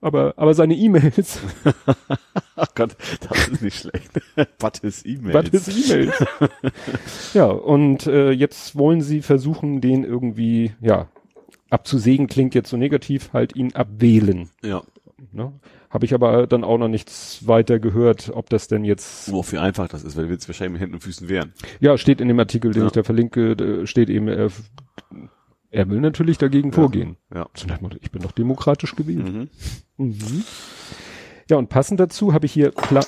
aber, 0.00 0.34
aber 0.36 0.54
seine 0.54 0.74
E-Mails, 0.74 1.40
Ach 2.56 2.68
Gott, 2.74 2.96
das 3.28 3.48
ist 3.48 3.62
nicht 3.62 3.78
schlecht. 3.78 4.10
Was 4.58 4.78
ist 4.80 5.06
E-Mail? 5.06 5.34
was 5.34 5.48
ist 5.48 5.90
E-Mails? 5.90 6.24
ja, 7.34 7.46
und 7.46 8.06
äh, 8.06 8.30
jetzt 8.30 8.76
wollen 8.76 9.00
sie 9.02 9.22
versuchen, 9.22 9.80
den 9.80 10.04
irgendwie, 10.04 10.72
ja, 10.80 11.08
abzusägen 11.70 12.26
klingt 12.26 12.54
jetzt 12.54 12.70
so 12.70 12.76
negativ, 12.76 13.32
halt 13.32 13.56
ihn 13.56 13.74
abwählen. 13.74 14.48
Ja. 14.62 14.82
Ne? 15.32 15.52
Habe 15.90 16.04
ich 16.04 16.14
aber 16.14 16.46
dann 16.46 16.64
auch 16.64 16.78
noch 16.78 16.88
nichts 16.88 17.46
weiter 17.46 17.78
gehört, 17.78 18.30
ob 18.34 18.50
das 18.50 18.68
denn 18.68 18.84
jetzt 18.84 19.28
Nur 19.28 19.44
wie 19.52 19.58
einfach 19.58 19.88
das 19.88 20.02
ist, 20.04 20.16
weil 20.16 20.24
wir 20.24 20.32
jetzt 20.32 20.48
wahrscheinlich 20.48 20.72
mit 20.74 20.80
Händen 20.82 20.94
und 20.96 21.00
Füßen 21.02 21.28
wehren. 21.28 21.52
Ja, 21.80 21.96
steht 21.98 22.20
in 22.20 22.28
dem 22.28 22.38
Artikel, 22.38 22.72
den 22.72 22.82
Ja. 22.82 22.86
ich 22.86 22.92
da 22.92 23.02
verlinke, 23.02 23.86
steht 23.86 24.10
eben, 24.10 24.28
er, 24.28 24.50
er 25.70 25.88
will 25.88 26.00
natürlich 26.00 26.38
dagegen 26.38 26.72
vorgehen. 26.72 27.16
Ja. 27.34 27.46
Dem 27.68 27.76
Motto, 27.82 27.96
Ich 28.00 28.10
bin 28.10 28.22
doch 28.22 28.32
demokratisch 28.32 28.96
gewählt. 28.96 29.32
Mhm. 29.32 29.48
Mhm. 29.96 30.44
Ja, 31.48 31.56
und 31.58 31.68
passend 31.68 32.00
dazu 32.00 32.32
habe 32.32 32.46
ich 32.46 32.52
hier 32.52 32.70
Pla 32.72 33.00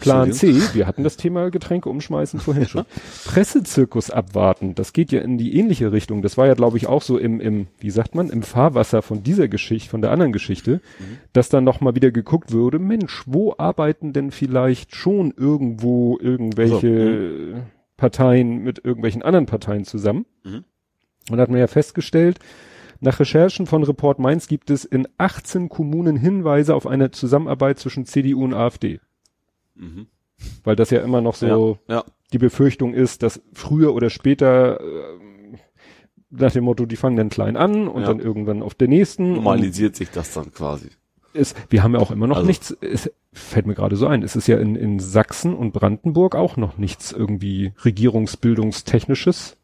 Plan 0.00 0.32
C, 0.32 0.54
wir 0.72 0.86
hatten 0.86 1.04
das 1.04 1.16
Thema 1.16 1.50
Getränke 1.50 1.88
umschmeißen 1.88 2.40
vorhin 2.40 2.66
schon. 2.66 2.84
Pressezirkus 3.24 4.10
abwarten, 4.10 4.74
das 4.74 4.92
geht 4.92 5.12
ja 5.12 5.20
in 5.20 5.38
die 5.38 5.56
ähnliche 5.56 5.92
Richtung. 5.92 6.22
Das 6.22 6.36
war 6.36 6.46
ja, 6.46 6.54
glaube 6.54 6.76
ich, 6.76 6.86
auch 6.86 7.02
so 7.02 7.18
im, 7.18 7.40
im, 7.40 7.66
wie 7.78 7.90
sagt 7.90 8.14
man, 8.14 8.30
im 8.30 8.42
Fahrwasser 8.42 9.02
von 9.02 9.22
dieser 9.22 9.48
Geschichte, 9.48 9.90
von 9.90 10.00
der 10.00 10.10
anderen 10.10 10.32
Geschichte, 10.32 10.80
dass 11.32 11.48
dann 11.48 11.64
noch 11.64 11.80
mal 11.80 11.94
wieder 11.94 12.10
geguckt 12.10 12.52
würde, 12.52 12.78
Mensch, 12.78 13.24
wo 13.26 13.54
arbeiten 13.58 14.12
denn 14.12 14.30
vielleicht 14.30 14.94
schon 14.94 15.32
irgendwo 15.36 16.18
irgendwelche 16.20 17.64
Parteien 17.96 18.62
mit 18.62 18.84
irgendwelchen 18.84 19.22
anderen 19.22 19.46
Parteien 19.46 19.84
zusammen? 19.84 20.26
Mhm. 20.44 20.64
Und 21.30 21.36
da 21.36 21.42
hat 21.42 21.50
man 21.50 21.60
ja 21.60 21.66
festgestellt, 21.66 22.38
nach 23.02 23.18
Recherchen 23.18 23.66
von 23.66 23.82
Report 23.82 24.18
Mainz 24.18 24.46
gibt 24.46 24.68
es 24.68 24.84
in 24.84 25.08
18 25.16 25.70
Kommunen 25.70 26.16
Hinweise 26.16 26.74
auf 26.74 26.86
eine 26.86 27.10
Zusammenarbeit 27.10 27.78
zwischen 27.78 28.04
CDU 28.04 28.44
und 28.44 28.52
AfD. 28.52 29.00
Mhm. 29.80 30.06
Weil 30.64 30.76
das 30.76 30.90
ja 30.90 31.00
immer 31.00 31.20
noch 31.20 31.34
so 31.34 31.78
Ja. 31.88 31.96
ja. 31.96 32.04
die 32.32 32.38
Befürchtung 32.38 32.94
ist, 32.94 33.22
dass 33.22 33.42
früher 33.52 33.94
oder 33.94 34.08
später 34.10 34.80
äh, 34.80 34.84
nach 36.30 36.52
dem 36.52 36.64
Motto, 36.64 36.86
die 36.86 36.96
fangen 36.96 37.16
dann 37.16 37.28
klein 37.28 37.56
an 37.56 37.88
und 37.88 38.02
Ja. 38.02 38.08
dann 38.08 38.20
irgendwann 38.20 38.62
auf 38.62 38.74
der 38.74 38.88
nächsten. 38.88 39.32
Normalisiert 39.34 39.96
sich 39.96 40.10
das 40.10 40.32
dann 40.32 40.52
quasi. 40.52 40.88
Ist, 41.32 41.56
wir 41.70 41.82
haben 41.82 41.94
ja 41.94 42.00
auch 42.00 42.10
immer 42.10 42.26
noch 42.26 42.36
Also- 42.38 42.46
nichts, 42.46 42.76
es 42.80 43.10
fällt 43.32 43.66
mir 43.66 43.74
gerade 43.74 43.96
so 43.96 44.06
ein, 44.06 44.22
es 44.22 44.34
ist 44.36 44.46
ja 44.48 44.58
in, 44.58 44.74
in 44.76 44.98
Sachsen 44.98 45.54
und 45.54 45.72
Brandenburg 45.72 46.34
auch 46.34 46.56
noch 46.56 46.76
nichts 46.78 47.12
irgendwie 47.12 47.72
regierungsbildungstechnisches. 47.84 49.56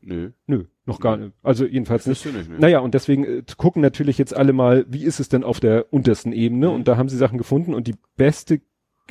Nö. 0.00 0.30
Nö, 0.46 0.64
noch 0.86 1.00
gar 1.00 1.16
nicht. 1.16 1.32
Also 1.42 1.64
jedenfalls 1.66 2.06
nicht. 2.06 2.24
Nicht, 2.24 2.48
ne? 2.48 2.56
Naja, 2.58 2.78
und 2.80 2.94
deswegen 2.94 3.24
äh, 3.24 3.42
gucken 3.56 3.82
natürlich 3.82 4.16
jetzt 4.18 4.34
alle 4.34 4.52
mal, 4.52 4.86
wie 4.88 5.04
ist 5.04 5.20
es 5.20 5.28
denn 5.28 5.44
auf 5.44 5.60
der 5.60 5.92
untersten 5.92 6.32
Ebene? 6.32 6.68
Mhm. 6.68 6.74
Und 6.74 6.88
da 6.88 6.96
haben 6.96 7.08
sie 7.08 7.16
Sachen 7.16 7.38
gefunden 7.38 7.74
und 7.74 7.86
die 7.86 7.94
beste 8.16 8.60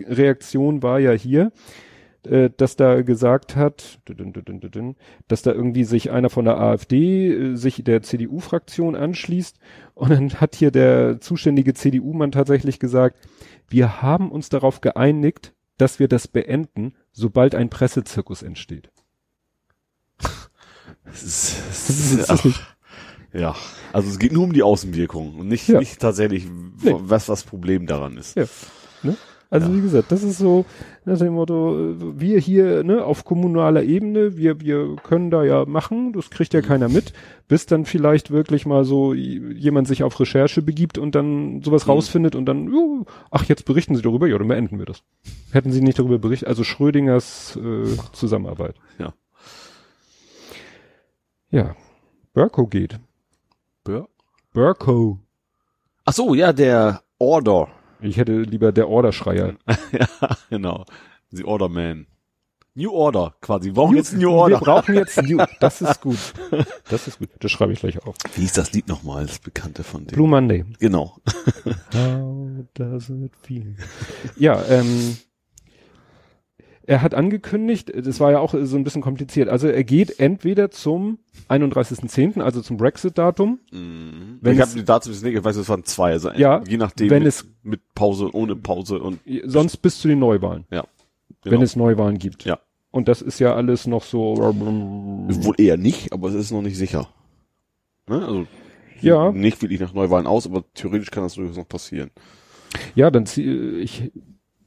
Reaktion 0.06 0.84
war 0.84 1.00
ja 1.00 1.12
hier, 1.12 1.52
äh, 2.26 2.50
dass 2.56 2.76
da 2.76 3.02
gesagt 3.02 3.56
hat, 3.56 4.00
dass 5.28 5.42
da 5.44 5.52
irgendwie 5.52 5.84
sich 5.84 6.12
einer 6.12 6.30
von 6.30 6.46
der 6.46 6.58
AfD 6.60 7.32
äh, 7.32 7.56
sich 7.56 7.84
der 7.84 8.02
CDU-Fraktion 8.02 8.96
anschließt 8.96 9.58
und 9.94 10.10
dann 10.12 10.34
hat 10.42 10.56
hier 10.56 10.72
der 10.72 11.20
zuständige 11.22 11.74
CDU-Mann 11.74 12.32
tatsächlich 12.32 12.80
gesagt, 12.80 13.18
wir 13.70 14.02
haben 14.02 14.32
uns 14.32 14.50
darauf 14.50 14.82
geeinigt, 14.82 15.54
dass 15.78 16.00
wir 16.00 16.08
das 16.08 16.28
beenden, 16.28 16.96
sobald 17.12 17.54
ein 17.56 17.70
Pressezirkus 17.70 18.42
entsteht. 18.42 18.90
Das 21.06 21.24
ist, 21.24 21.58
Das 21.70 21.90
ist 21.90 22.30
das 22.30 22.46
nicht. 22.46 22.60
ja. 23.34 23.56
Also 23.94 24.10
es 24.10 24.20
geht 24.20 24.32
nur 24.34 24.44
um 24.44 24.54
die 24.54 24.64
Außenwirkung 24.64 25.36
und 25.36 25.48
nicht, 25.48 25.68
Ja. 25.68 25.80
nicht 25.80 26.00
tatsächlich, 26.00 26.46
Nee. 26.46 26.96
was 26.98 27.30
was 27.30 27.44
Problem 27.44 27.86
daran 27.88 28.18
ist. 28.18 28.36
Ja. 28.36 28.46
Ne? 29.04 29.16
Also 29.50 29.70
Ja. 29.70 29.76
wie 29.78 29.82
gesagt, 29.82 30.12
das 30.12 30.24
ist 30.24 30.40
so 30.40 30.66
nach 31.06 31.18
dem 31.18 31.34
Motto, 31.34 31.96
wir 32.20 32.38
hier 32.40 32.84
ne, 32.84 33.04
auf 33.06 33.24
kommunaler 33.24 33.82
Ebene, 33.84 34.36
wir, 34.36 34.60
wir 34.60 34.98
können 35.04 35.32
da 35.32 35.44
ja 35.44 35.64
machen, 35.66 36.12
das 36.12 36.30
kriegt 36.30 36.54
Mhm. 36.54 36.60
ja 36.60 36.66
keiner 36.68 36.90
mit, 36.90 37.14
bis 37.48 37.66
dann 37.66 37.86
vielleicht 37.86 38.30
wirklich 38.30 38.66
mal 38.66 38.84
so 38.84 39.14
jemand 39.14 39.88
sich 39.88 40.04
auf 40.04 40.20
Recherche 40.20 40.62
begibt 40.62 40.98
und 40.98 41.16
dann 41.16 41.62
sowas 41.64 41.86
Mhm. 41.86 41.92
rausfindet 41.94 42.36
und 42.36 42.46
dann, 42.46 42.68
jo, 42.72 43.06
ach, 43.32 43.46
jetzt 43.46 43.64
berichten 43.64 43.96
Sie 43.96 44.02
darüber, 44.02 44.28
ja, 44.28 44.38
dann 44.38 44.50
beenden 44.50 44.80
wir 44.80 44.86
das. 44.86 45.02
Hätten 45.54 45.72
Sie 45.72 45.82
nicht 45.82 45.98
darüber 45.98 46.20
berichtet, 46.20 46.50
also 46.50 46.64
Schrödingers 46.66 47.56
äh, 47.56 47.86
Zusammenarbeit. 48.12 48.76
Ja. 49.00 49.14
Ja, 51.50 51.76
Burko 52.34 52.68
geht. 52.68 53.00
Bör? 53.86 54.08
Burko. 54.54 55.20
Ach 56.04 56.14
so, 56.14 56.34
ja, 56.34 56.52
der 56.52 57.02
Order. 57.20 57.70
Ich 58.02 58.18
hätte 58.18 58.42
lieber 58.42 58.72
der 58.72 58.90
Orderschreier. 58.90 59.56
ja, 59.92 60.38
genau. 60.50 60.86
The 61.32 61.44
Order 61.44 61.70
Man. 61.70 62.08
New 62.76 62.92
Order, 62.92 63.34
quasi. 63.42 63.70
Wir 63.70 63.74
brauchen 63.74 63.96
jetzt 63.96 64.14
New 64.14 64.30
Order. 64.30 64.60
Wir 64.60 64.66
brauchen 64.66 64.94
jetzt 64.94 65.20
New. 65.24 65.44
Das 65.60 65.82
ist 65.82 66.00
gut. 66.00 66.20
Das 66.90 67.08
ist 67.08 67.18
gut. 67.18 67.30
Das 67.40 67.52
schreibe 67.52 67.74
ich 67.74 67.80
gleich 67.80 68.06
auf. 68.06 68.16
Wie 68.36 68.46
ist 68.46 68.56
das 68.56 68.72
Lied 68.72 68.88
nochmal, 68.88 69.26
das 69.26 69.40
bekannte 69.40 69.84
von 69.84 70.06
dem? 70.06 70.14
Blue 70.14 70.28
Monday. 70.28 70.64
Genau. 70.80 71.18
How 71.96 72.66
does 72.76 73.10
it 73.10 73.34
feel? 73.42 73.76
Ja, 74.36 74.64
ähm, 74.70 75.18
er 76.88 77.02
hat 77.04 77.14
angekündigt, 77.14 77.92
das 77.96 78.20
war 78.20 78.32
ja 78.32 78.40
auch 78.40 78.56
so 78.60 78.76
ein 78.78 78.84
bisschen 78.84 79.02
kompliziert. 79.04 79.50
Also 79.50 79.68
er 79.68 79.84
geht 79.84 80.20
entweder 80.20 80.72
zum 80.72 81.20
31.10., 81.50 82.42
also 82.42 82.62
zum 82.62 82.78
Brexit-Datum, 82.78 83.60
Mhm. 83.72 84.40
Wenn 84.42 84.56
ich 84.56 84.62
habe 84.62 84.72
die 84.74 84.84
dazu 84.86 85.10
nicht, 85.12 85.24
ich 85.26 85.44
weiß, 85.44 85.56
es 85.58 85.70
waren 85.70 85.84
zwei, 85.84 86.14
also 86.14 86.32
Ja, 86.32 86.64
je 86.68 86.78
nachdem, 86.78 87.10
wenn 87.12 87.24
mit, 87.24 87.28
es- 87.28 87.46
mit 87.62 87.82
Pause, 87.94 88.30
ohne 88.34 88.56
Pause 88.56 89.00
und 89.00 89.20
sonst 89.46 89.78
bis 89.78 90.00
zu 90.00 90.08
den 90.08 90.20
Neuwahlen, 90.20 90.66
ja. 90.72 90.86
wenn 91.44 91.52
Genau. 91.52 91.64
es 91.64 91.76
Neuwahlen 91.76 92.18
gibt. 92.18 92.46
Ja. 92.46 92.60
Und 92.90 93.08
das 93.10 93.22
ist 93.22 93.40
ja 93.40 93.54
alles 93.54 93.86
noch 93.86 94.04
so. 94.04 94.38
Wohl 94.38 95.56
eher 95.60 95.78
nicht, 95.78 96.14
aber 96.14 96.30
es 96.30 96.36
ist 96.36 96.52
noch 96.52 96.62
nicht 96.62 96.78
sicher. 96.78 97.08
Ne? 98.08 98.26
Also 98.26 98.48
Ja. 99.02 99.32
nicht 99.32 99.62
wirklich 99.62 99.80
nach 99.82 99.94
Neuwahlen 99.94 100.26
aus, 100.26 100.48
aber 100.48 100.64
theoretisch 100.74 101.12
kann 101.12 101.24
das 101.24 101.34
durchaus 101.36 101.58
noch 101.58 101.68
passieren. 101.68 102.10
Ja, 102.96 103.12
dann 103.12 103.26
zieh, 103.26 103.44
ich, 103.80 104.12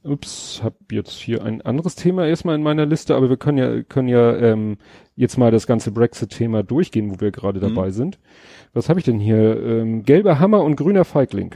ups, 0.03 0.61
hab 0.63 0.75
jetzt 0.91 1.11
hier 1.11 1.43
ein 1.43 1.61
anderes 1.61 1.95
Thema 1.95 2.25
erstmal 2.25 2.55
in 2.55 2.63
meiner 2.63 2.85
Liste, 2.85 3.15
aber 3.15 3.29
wir 3.29 3.37
können 3.37 3.57
ja, 3.57 3.83
können 3.83 4.07
ja 4.07 4.35
ähm, 4.37 4.77
jetzt 5.15 5.37
mal 5.37 5.51
das 5.51 5.67
ganze 5.67 5.91
Brexit-Thema 5.91 6.63
durchgehen, 6.63 7.11
wo 7.11 7.19
wir 7.19 7.31
gerade 7.31 7.59
Mhm. 7.59 7.75
dabei 7.75 7.91
sind. 7.91 8.19
Was 8.73 8.89
habe 8.89 8.99
ich 8.99 9.05
denn 9.05 9.19
hier? 9.19 9.61
Ähm, 9.63 10.03
gelber 10.03 10.39
Hammer 10.39 10.63
und 10.63 10.75
grüner 10.75 11.05
Feigling. 11.05 11.55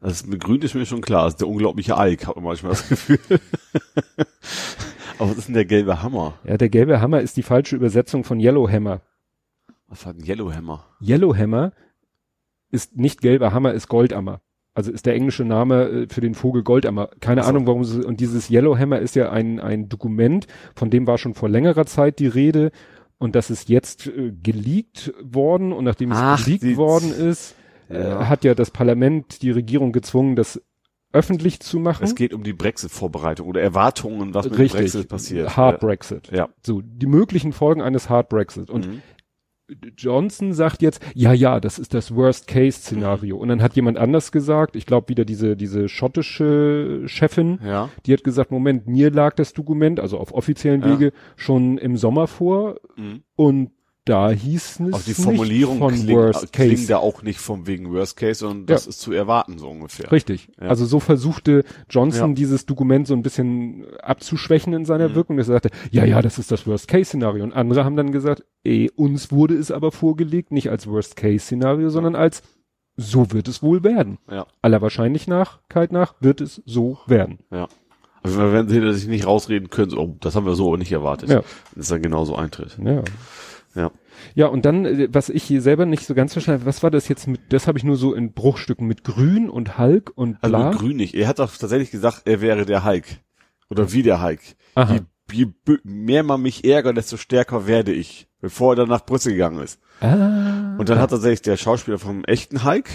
Das 0.00 0.12
ist, 0.12 0.26
mit 0.28 0.42
Grün 0.42 0.62
ist 0.62 0.74
mir 0.74 0.86
schon 0.86 1.02
klar, 1.02 1.24
das 1.24 1.34
ist 1.34 1.40
der 1.40 1.48
unglaubliche 1.48 1.94
Ike, 1.98 2.26
hat 2.26 2.36
man 2.36 2.44
manchmal 2.44 2.72
das 2.72 2.88
Gefühl. 2.88 3.18
aber 5.18 5.30
was 5.30 5.36
ist 5.38 5.48
denn 5.48 5.54
der 5.54 5.66
gelbe 5.66 6.02
Hammer? 6.02 6.34
Ja, 6.44 6.56
der 6.56 6.70
gelbe 6.70 7.00
Hammer 7.02 7.20
ist 7.20 7.36
die 7.36 7.42
falsche 7.42 7.76
Übersetzung 7.76 8.24
von 8.24 8.40
Yellowhammer. 8.40 9.02
Was 9.88 10.06
war 10.06 10.14
ein 10.14 10.24
Yellowhammer? 10.24 10.86
Yellowhammer 11.02 11.72
ist 12.70 12.96
nicht 12.96 13.20
gelber 13.20 13.52
Hammer, 13.52 13.72
ist 13.74 13.88
Goldammer. 13.88 14.40
Also 14.74 14.92
ist 14.92 15.04
der 15.06 15.14
englische 15.14 15.44
Name 15.44 15.82
äh, 15.88 16.06
für 16.08 16.20
den 16.20 16.34
Vogel 16.34 16.62
Goldammer. 16.62 17.08
Keine 17.20 17.40
Ach 17.40 17.44
so. 17.44 17.50
Ahnung, 17.50 17.66
warum 17.66 17.84
sie, 17.84 18.04
und 18.04 18.20
dieses 18.20 18.50
Yellowhammer 18.50 18.98
ist 19.00 19.16
ja 19.16 19.30
ein, 19.30 19.58
ein 19.60 19.88
Dokument, 19.88 20.46
von 20.74 20.90
dem 20.90 21.06
war 21.06 21.18
schon 21.18 21.34
vor 21.34 21.48
längerer 21.48 21.86
Zeit 21.86 22.18
die 22.20 22.28
Rede 22.28 22.70
und 23.18 23.34
das 23.34 23.50
ist 23.50 23.68
jetzt 23.68 24.06
äh, 24.06 24.32
geleakt 24.42 25.12
worden 25.22 25.72
und 25.72 25.84
nachdem 25.84 26.12
es 26.12 26.18
Ach, 26.20 26.44
geleakt 26.44 26.76
worden 26.76 27.12
ist, 27.12 27.54
Ja. 27.88 28.22
äh, 28.22 28.24
hat 28.26 28.44
ja 28.44 28.54
das 28.54 28.70
Parlament 28.70 29.42
die 29.42 29.50
Regierung 29.50 29.92
gezwungen, 29.92 30.36
das 30.36 30.62
öffentlich 31.12 31.58
zu 31.58 31.80
machen. 31.80 32.04
Es 32.04 32.14
geht 32.14 32.32
um 32.32 32.44
die 32.44 32.52
Brexit-Vorbereitung 32.52 33.48
oder 33.48 33.60
Erwartungen, 33.60 34.32
was 34.32 34.44
mit 34.44 34.54
dem 34.54 34.60
Richtig. 34.60 34.80
Brexit 34.80 35.08
passiert. 35.08 35.56
Hard 35.56 35.82
ja. 35.82 35.88
Brexit. 35.88 36.30
Ja. 36.30 36.48
So, 36.64 36.80
die 36.82 37.06
möglichen 37.06 37.52
Folgen 37.52 37.82
eines 37.82 38.08
Hard 38.08 38.28
Brexit. 38.28 38.70
Und 38.70 38.86
Mhm. 38.86 39.02
Johnson 39.96 40.52
sagt 40.52 40.82
jetzt, 40.82 41.02
ja, 41.14 41.32
ja, 41.32 41.60
das 41.60 41.78
ist 41.78 41.94
das 41.94 42.14
Worst-Case-Szenario. 42.14 43.36
Und 43.36 43.48
dann 43.48 43.62
hat 43.62 43.76
jemand 43.76 43.98
anders 43.98 44.32
gesagt, 44.32 44.76
ich 44.76 44.86
glaube 44.86 45.08
wieder 45.08 45.24
diese, 45.24 45.56
diese 45.56 45.88
schottische 45.88 47.02
Chefin, 47.06 47.58
Ja. 47.64 47.88
die 48.06 48.12
hat 48.12 48.24
gesagt, 48.24 48.50
Moment, 48.50 48.86
mir 48.86 49.10
lag 49.10 49.34
das 49.34 49.52
Dokument, 49.52 50.00
also 50.00 50.18
auf 50.18 50.32
offiziellen 50.34 50.82
Ja. 50.82 50.90
Wege, 50.90 51.12
schon 51.36 51.78
im 51.78 51.96
Sommer 51.96 52.26
vor. 52.26 52.76
Mhm. 52.96 53.22
Und 53.36 53.70
da 54.06 54.30
hieß 54.30 54.80
es 54.80 54.92
Auch 54.94 55.02
die 55.02 55.14
Formulierung 55.14 55.78
von 55.78 55.92
klingt, 55.94 56.08
Worst 56.10 56.52
klingt 56.52 56.70
Case. 56.76 56.88
da 56.88 56.98
auch 56.98 57.22
nicht 57.22 57.38
vom 57.38 57.66
wegen 57.66 57.92
Worst 57.92 58.16
Case, 58.16 58.40
sondern 58.40 58.66
das 58.66 58.86
ist 58.86 59.00
zu 59.00 59.12
erwarten, 59.12 59.58
so 59.58 59.68
ungefähr. 59.68 60.10
Richtig. 60.10 60.48
Ja. 60.60 60.68
Also 60.68 60.86
so 60.86 61.00
versuchte 61.00 61.64
Johnson 61.88 62.30
Ja. 62.30 62.34
dieses 62.34 62.66
Dokument 62.66 63.06
so 63.06 63.14
ein 63.14 63.22
bisschen 63.22 63.84
abzuschwächen 64.02 64.72
in 64.72 64.84
seiner 64.84 65.10
Mhm. 65.10 65.14
Wirkung. 65.14 65.38
Er 65.38 65.44
sagte, 65.44 65.70
ja, 65.90 66.04
ja, 66.04 66.22
das 66.22 66.38
ist 66.38 66.50
das 66.50 66.66
Worst-Case-Szenario. 66.66 67.44
Und 67.44 67.52
andere 67.52 67.84
haben 67.84 67.96
dann 67.96 68.10
gesagt, 68.10 68.42
eh, 68.64 68.88
uns 68.96 69.30
wurde 69.30 69.54
es 69.54 69.70
aber 69.70 69.92
vorgelegt, 69.92 70.50
nicht 70.50 70.70
als 70.70 70.86
Worst-Case-Szenario, 70.86 71.90
sondern 71.90 72.16
als 72.16 72.42
so 72.96 73.32
wird 73.32 73.48
es 73.48 73.62
wohl 73.62 73.84
werden. 73.84 74.18
Ja. 74.30 74.46
Aller 74.62 74.80
Wahrscheinlichkeit 74.82 75.92
nach 75.92 76.14
wird 76.20 76.40
es 76.40 76.62
so 76.66 76.98
werden. 77.06 77.38
Ja. 77.52 77.68
Also 78.22 78.38
wenn 78.52 78.68
sie 78.68 78.92
sich 78.92 79.08
nicht 79.08 79.26
rausreden 79.26 79.70
können, 79.70 79.90
so, 79.90 79.98
oh, 79.98 80.16
das 80.20 80.36
haben 80.36 80.44
wir 80.44 80.54
so 80.54 80.68
aber 80.68 80.76
nicht 80.78 80.92
erwartet. 80.92 81.30
Ja. 81.30 81.40
Es 81.76 81.88
dann 81.88 82.02
genauso 82.02 82.34
eintritt. 82.34 82.76
Ja. 82.84 83.02
Ja. 83.74 83.90
Ja, 84.34 84.46
und 84.46 84.64
dann, 84.64 84.84
äh, 84.84 85.08
was 85.12 85.28
ich 85.28 85.42
hier 85.44 85.62
selber 85.62 85.86
nicht 85.86 86.04
so 86.04 86.14
ganz 86.14 86.32
verstanden 86.32 86.60
habe, 86.62 86.68
was 86.68 86.82
war 86.82 86.90
das 86.90 87.08
jetzt 87.08 87.26
mit, 87.28 87.40
das 87.50 87.66
habe 87.66 87.78
ich 87.78 87.84
nur 87.84 87.96
so 87.96 88.14
in 88.14 88.32
Bruchstücken 88.32 88.86
mit 88.86 89.04
Grün 89.04 89.48
und 89.48 89.78
Hulk 89.78 90.12
und 90.14 90.38
Also 90.42 90.56
bla. 90.56 90.70
mit 90.70 90.78
Grün 90.78 90.96
nicht. 90.96 91.14
Er 91.14 91.28
hat 91.28 91.38
doch 91.38 91.54
tatsächlich 91.56 91.90
gesagt, 91.90 92.22
er 92.24 92.40
wäre 92.40 92.66
der 92.66 92.84
Hulk. 92.84 93.04
Oder 93.68 93.92
wie 93.92 94.02
der 94.02 94.20
Hulk. 94.22 94.40
Aha. 94.74 94.98
Je, 95.32 95.46
je 95.46 95.78
mehr 95.84 96.22
man 96.24 96.42
mich 96.42 96.64
ärgert, 96.64 96.96
desto 96.96 97.16
stärker 97.16 97.66
werde 97.68 97.92
ich. 97.92 98.26
Bevor 98.40 98.72
er 98.72 98.76
dann 98.76 98.88
nach 98.88 99.04
Brüssel 99.04 99.32
gegangen 99.32 99.62
ist. 99.62 99.78
ah, 100.00 100.76
Und 100.78 100.88
dann 100.88 100.98
hat 100.98 101.10
tatsächlich 101.10 101.42
der 101.42 101.56
Schauspieler 101.58 101.98
vom 101.98 102.24
echten 102.24 102.64
Hulk, 102.64 102.88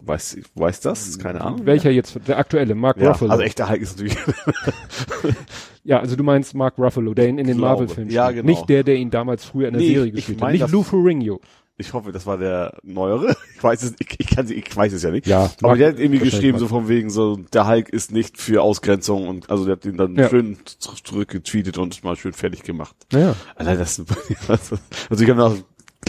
weiß, 0.00 0.38
weiß 0.54 0.80
das? 0.80 1.18
Keine 1.18 1.40
Ahnung. 1.40 1.64
welcher 1.66 1.90
jetzt, 1.90 2.18
der 2.28 2.38
aktuelle, 2.38 2.74
Mark 2.74 2.96
Ja, 2.98 3.10
Ruffalo. 3.12 3.30
also 3.32 3.42
echter 3.42 3.68
Hulk 3.68 3.80
ist 3.82 3.96
natürlich, 3.98 4.16
Ja, 5.84 6.00
also 6.00 6.16
du 6.16 6.24
meinst 6.24 6.54
Mark 6.54 6.78
Ruffalo, 6.78 7.14
der 7.14 7.28
ihn 7.28 7.38
in 7.38 7.46
den. 7.46 7.58
Marvel-Filmen 7.58 8.10
Ja, 8.10 8.30
genau. 8.30 8.46
Nicht 8.46 8.68
der, 8.68 8.82
der 8.82 8.96
ihn 8.96 9.10
damals 9.10 9.44
früher 9.44 9.68
in 9.68 9.74
der 9.74 9.82
Nee, 9.82 9.94
Serie 9.94 10.08
ich 10.08 10.14
gespielt 10.16 10.40
mein, 10.40 10.54
hat. 10.54 10.60
Nicht 10.62 10.72
Lou 10.72 10.82
Ferrigno. 10.82 11.40
ich 11.78 11.92
hoffe, 11.92 12.10
das 12.10 12.26
war 12.26 12.38
der 12.38 12.76
neuere. 12.82 13.36
Ich 13.56 13.62
weiß 13.64 13.82
es, 13.84 13.94
ich, 13.98 14.08
ich 14.20 14.26
kann 14.26 14.46
sie, 14.46 14.52
ich 14.54 14.76
weiß 14.76 14.92
es 14.92 15.02
ja 15.02 15.10
nicht. 15.10 15.26
Ja, 15.26 15.50
Aber 15.62 15.76
der 15.76 15.88
hat 15.88 15.98
irgendwie 15.98 16.18
geschrieben, 16.18 16.58
so 16.58 16.68
von 16.68 16.88
wegen 16.88 17.08
so, 17.08 17.36
der 17.54 17.66
Hulk 17.66 17.88
ist 17.88 18.12
nicht 18.12 18.36
für 18.38 18.60
Ausgrenzung 18.60 19.26
und 19.28 19.48
also 19.48 19.64
der 19.64 19.76
hat 19.76 19.84
ihn 19.86 19.96
dann 19.96 20.14
Ja. 20.14 20.28
schön 20.28 20.58
zurückgetweetet 20.78 21.78
und 21.78 22.04
mal 22.04 22.16
schön 22.16 22.34
fertig 22.34 22.64
gemacht. 22.64 22.94
Ja. 23.12 23.34
Alter, 23.54 23.76
das, 23.76 24.02
also 24.48 25.24
ich 25.24 25.30
habe 25.30 25.42
auch 25.42 25.56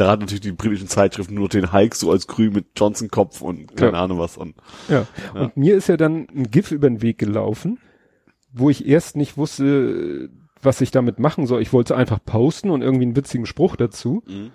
gerade 0.05 0.21
natürlich 0.21 0.41
die 0.41 0.51
britischen 0.51 0.87
Zeitschriften 0.87 1.33
nur 1.35 1.49
den 1.49 1.73
Hulk 1.73 1.95
so 1.95 2.11
als 2.11 2.27
grün 2.27 2.53
mit 2.53 2.67
Johnson-Kopf 2.75 3.41
und 3.41 3.75
keine 3.75 3.93
Ja. 3.93 4.03
Ahnung 4.03 4.19
was 4.19 4.37
und 4.37 4.55
ja. 4.87 5.05
Ja. 5.33 5.41
Und 5.41 5.57
mir 5.57 5.75
ist 5.75 5.87
ja 5.89 5.97
dann 5.97 6.27
ein 6.35 6.49
GIF 6.49 6.71
über 6.71 6.89
den 6.89 7.01
Weg 7.01 7.17
gelaufen, 7.17 7.79
wo 8.53 8.69
ich 8.69 8.87
erst 8.87 9.15
nicht 9.15 9.37
wusste, 9.37 10.29
was 10.61 10.81
ich 10.81 10.91
damit 10.91 11.19
machen 11.19 11.45
soll. 11.47 11.61
Ich 11.61 11.73
wollte 11.73 11.95
einfach 11.95 12.19
posten 12.25 12.69
und 12.69 12.81
irgendwie 12.81 13.05
einen 13.05 13.15
witzigen 13.15 13.45
Spruch 13.45 13.75
dazu. 13.75 14.23
Mhm. 14.27 14.51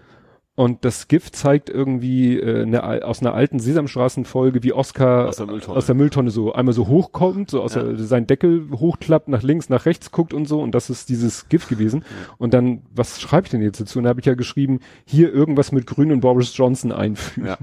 Und 0.54 0.84
das 0.84 1.08
GIF 1.08 1.32
zeigt 1.32 1.70
irgendwie 1.70 2.38
äh, 2.38 2.62
eine, 2.62 3.06
aus 3.06 3.20
einer 3.20 3.32
alten 3.32 3.58
Sesamstraßenfolge, 3.58 4.62
wie 4.62 4.74
Oscar 4.74 5.28
Aus 5.28 5.36
der 5.36 5.46
Mülltonne. 5.46 5.78
aus 5.78 5.86
der 5.86 5.94
Mülltonne 5.94 6.30
so 6.30 6.52
einmal 6.52 6.74
so 6.74 6.88
hochkommt, 6.88 7.50
so 7.50 7.62
aus 7.62 7.74
Ja. 7.74 7.82
der, 7.84 7.96
sein 7.98 8.26
Deckel 8.26 8.68
hochklappt, 8.70 9.28
nach 9.28 9.42
links, 9.42 9.70
nach 9.70 9.86
rechts 9.86 10.10
guckt 10.10 10.34
und 10.34 10.46
so. 10.46 10.60
Und 10.60 10.74
das 10.74 10.90
ist 10.90 11.08
dieses 11.08 11.48
GIF 11.48 11.68
gewesen. 11.68 12.04
Und 12.36 12.52
dann, 12.52 12.82
was 12.94 13.18
schreibe 13.20 13.46
ich 13.46 13.50
denn 13.50 13.62
jetzt 13.62 13.80
dazu? 13.80 13.98
Und 13.98 14.04
da 14.04 14.10
habe 14.10 14.20
ich 14.20 14.26
ja 14.26 14.34
geschrieben, 14.34 14.80
hier 15.06 15.32
irgendwas 15.32 15.72
mit 15.72 15.86
Grün 15.86 16.12
und 16.12 16.20
Boris 16.20 16.54
Johnson 16.54 16.92
einfügen. 16.92 17.46
Ja. 17.46 17.56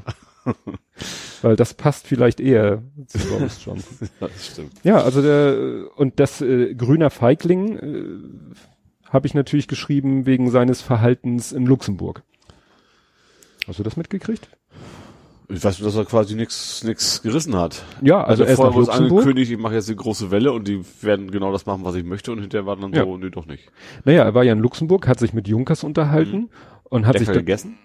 Weil 1.43 1.55
das 1.55 1.75
passt 1.75 2.07
vielleicht 2.07 2.39
eher 2.39 2.81
zu 3.05 3.19
Boris 3.29 3.63
Johnson. 3.63 4.09
das 4.19 4.47
stimmt. 4.47 4.71
Ja, 4.83 5.01
also 5.03 5.21
der 5.21 5.89
und 5.95 6.19
das 6.19 6.41
äh, 6.41 6.73
grüner 6.73 7.11
Feigling 7.11 7.77
äh, 7.77 9.09
habe 9.09 9.27
ich 9.27 9.33
natürlich 9.35 9.67
geschrieben 9.67 10.25
wegen 10.25 10.49
seines 10.49 10.81
Verhaltens 10.81 11.51
in 11.51 11.65
Luxemburg. 11.67 12.23
Hast 13.67 13.79
du 13.79 13.83
das 13.83 13.97
mitgekriegt? 13.97 14.49
Ich 15.51 15.63
weiß 15.63 15.79
dass 15.79 15.95
er 15.95 16.05
quasi 16.05 16.35
nichts 16.35 16.83
nix 16.83 17.23
gerissen 17.23 17.55
hat. 17.55 17.83
Ja, 18.03 18.23
also 18.23 18.43
er 18.43 18.51
ist 18.51 18.57
vorher 18.57 18.75
wurde 18.75 18.91
angekündigt, 18.91 19.51
ich 19.51 19.57
mache 19.57 19.73
jetzt 19.73 19.87
eine 19.89 19.95
große 19.95 20.29
Welle 20.29 20.51
und 20.51 20.67
die 20.67 20.81
werden 21.01 21.31
genau 21.31 21.51
das 21.51 21.65
machen, 21.65 21.83
was 21.83 21.95
ich 21.95 22.03
möchte 22.03 22.31
und 22.31 22.39
hinterher 22.39 22.67
war 22.67 22.75
dann 22.75 22.93
Ja. 22.93 23.03
so, 23.03 23.17
nee, 23.17 23.31
doch 23.31 23.47
nicht. 23.47 23.71
Naja, 24.05 24.23
er 24.23 24.35
war 24.35 24.43
ja 24.43 24.53
in 24.53 24.59
Luxemburg, 24.59 25.07
hat 25.07 25.19
sich 25.19 25.33
mit 25.33 25.47
Junkers 25.47 25.83
unterhalten 25.83 26.49
und 26.83 27.07
hat 27.07 27.13
sich 27.17 27.21
Lecker 27.27 27.33
dann, 27.39 27.45
gegessen? 27.45 27.77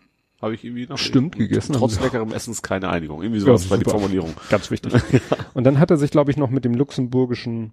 Habe 0.42 0.54
ich 0.54 0.62
irgendwie 0.64 0.86
noch. 0.86 0.98
Stimmt, 0.98 1.38
gegessen 1.38 1.72
Trotz 1.72 1.98
leckerem 2.02 2.32
Essens 2.32 2.60
keine 2.60 2.90
Einigung. 2.90 3.22
Irgendwie 3.22 3.40
Ja, 3.40 3.46
sowas 3.46 3.70
war 3.70 3.78
die. 3.78 3.84
Formulierung. 3.88 4.34
ganz 4.50 4.70
wichtig. 4.70 4.92
und 5.54 5.64
dann 5.64 5.78
hat 5.78 5.90
er 5.90 5.96
sich, 5.96 6.10
glaube 6.10 6.30
ich, 6.30 6.36
noch 6.36 6.50
mit 6.50 6.66
dem 6.66 6.74
luxemburgischen 6.74 7.72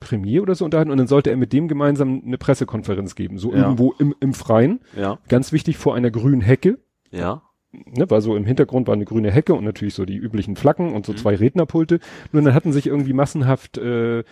Premier 0.00 0.40
oder 0.40 0.54
so 0.54 0.64
unterhalten 0.64 0.90
und 0.90 0.96
dann 0.96 1.06
sollte 1.08 1.28
er 1.28 1.36
mit 1.36 1.52
dem 1.52 1.68
gemeinsam 1.68 2.22
eine 2.24 2.38
Pressekonferenz 2.38 3.14
geben, 3.14 3.36
so 3.36 3.52
Ja. 3.52 3.58
irgendwo 3.64 3.92
im, 3.98 4.14
im 4.20 4.32
Freien. 4.32 4.80
Ja. 4.96 5.18
Ganz 5.28 5.52
wichtig 5.52 5.76
vor 5.76 5.94
einer 5.96 6.10
grünen 6.10 6.40
Hecke. 6.40 6.78
Ja. 7.10 7.42
ne, 7.72 8.10
war 8.10 8.20
so 8.20 8.36
im 8.36 8.44
Hintergrund 8.46 8.86
war 8.86 8.94
eine 8.94 9.04
grüne 9.04 9.30
Hecke 9.30 9.54
und 9.54 9.64
natürlich 9.64 9.94
so 9.94 10.04
die 10.04 10.16
üblichen 10.16 10.56
Flaggen 10.56 10.94
und 10.94 11.04
so 11.06 11.12
zwei 11.14 11.34
Rednerpulte. 11.36 12.00
Nur 12.32 12.42
dann 12.42 12.54
hatten 12.54 12.72
sich 12.72 12.86
irgendwie 12.86 13.12
massenhaft 13.12 13.78
äh, 13.78 14.24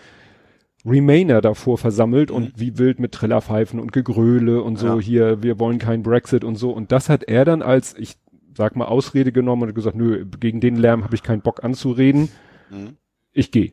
Remainer 0.84 1.40
davor 1.40 1.78
versammelt 1.78 2.30
und 2.30 2.52
wie 2.60 2.78
wild 2.78 3.00
mit 3.00 3.12
Trillerpfeifen 3.12 3.80
und 3.80 3.92
Gegröle 3.92 4.62
und 4.62 4.78
so 4.78 4.86
Ja. 4.86 4.98
hier, 5.00 5.42
wir 5.42 5.58
wollen 5.58 5.78
keinen 5.78 6.02
Brexit 6.02 6.44
und 6.44 6.56
so. 6.56 6.70
Und 6.70 6.92
das 6.92 7.08
hat 7.08 7.24
er 7.24 7.44
dann 7.44 7.60
als, 7.62 7.94
ich 7.98 8.16
sag 8.56 8.76
mal, 8.76 8.84
Ausrede 8.86 9.32
genommen 9.32 9.62
und 9.64 9.74
gesagt, 9.74 9.96
nö, 9.96 10.24
gegen 10.38 10.60
den 10.60 10.76
Lärm 10.76 11.02
habe 11.04 11.14
ich 11.14 11.22
keinen 11.22 11.42
Bock 11.42 11.64
anzureden, 11.64 12.28
Mhm. 12.70 12.96
ich 13.32 13.50
gehe. 13.50 13.72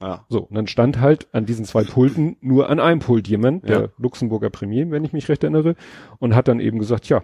Ja. 0.00 0.24
So, 0.28 0.40
und 0.42 0.54
dann 0.56 0.66
stand 0.66 1.00
halt 1.00 1.28
an 1.32 1.46
diesen 1.46 1.64
zwei 1.64 1.84
Pulten 1.84 2.36
nur 2.40 2.68
an 2.68 2.80
einem 2.80 3.00
Pult 3.00 3.28
jemand, 3.28 3.68
der 3.68 3.80
Ja. 3.80 3.88
Luxemburger 3.98 4.50
Premier, 4.50 4.90
wenn 4.90 5.04
ich 5.04 5.12
mich 5.12 5.28
recht 5.28 5.44
erinnere, 5.44 5.76
und 6.18 6.34
hat 6.34 6.48
dann 6.48 6.60
eben 6.60 6.78
gesagt, 6.78 7.08
ja, 7.08 7.22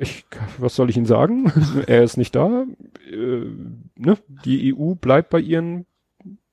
ich, 0.00 0.24
was 0.58 0.74
soll 0.74 0.90
ich 0.90 0.96
Ihnen 0.96 1.06
sagen? 1.06 1.52
er 1.86 2.02
ist 2.02 2.16
nicht 2.16 2.34
da. 2.34 2.66
Äh, 3.10 3.44
ne? 3.96 4.18
Die 4.44 4.74
EU 4.74 4.94
bleibt 4.94 5.30
bei 5.30 5.40
ihren 5.40 5.86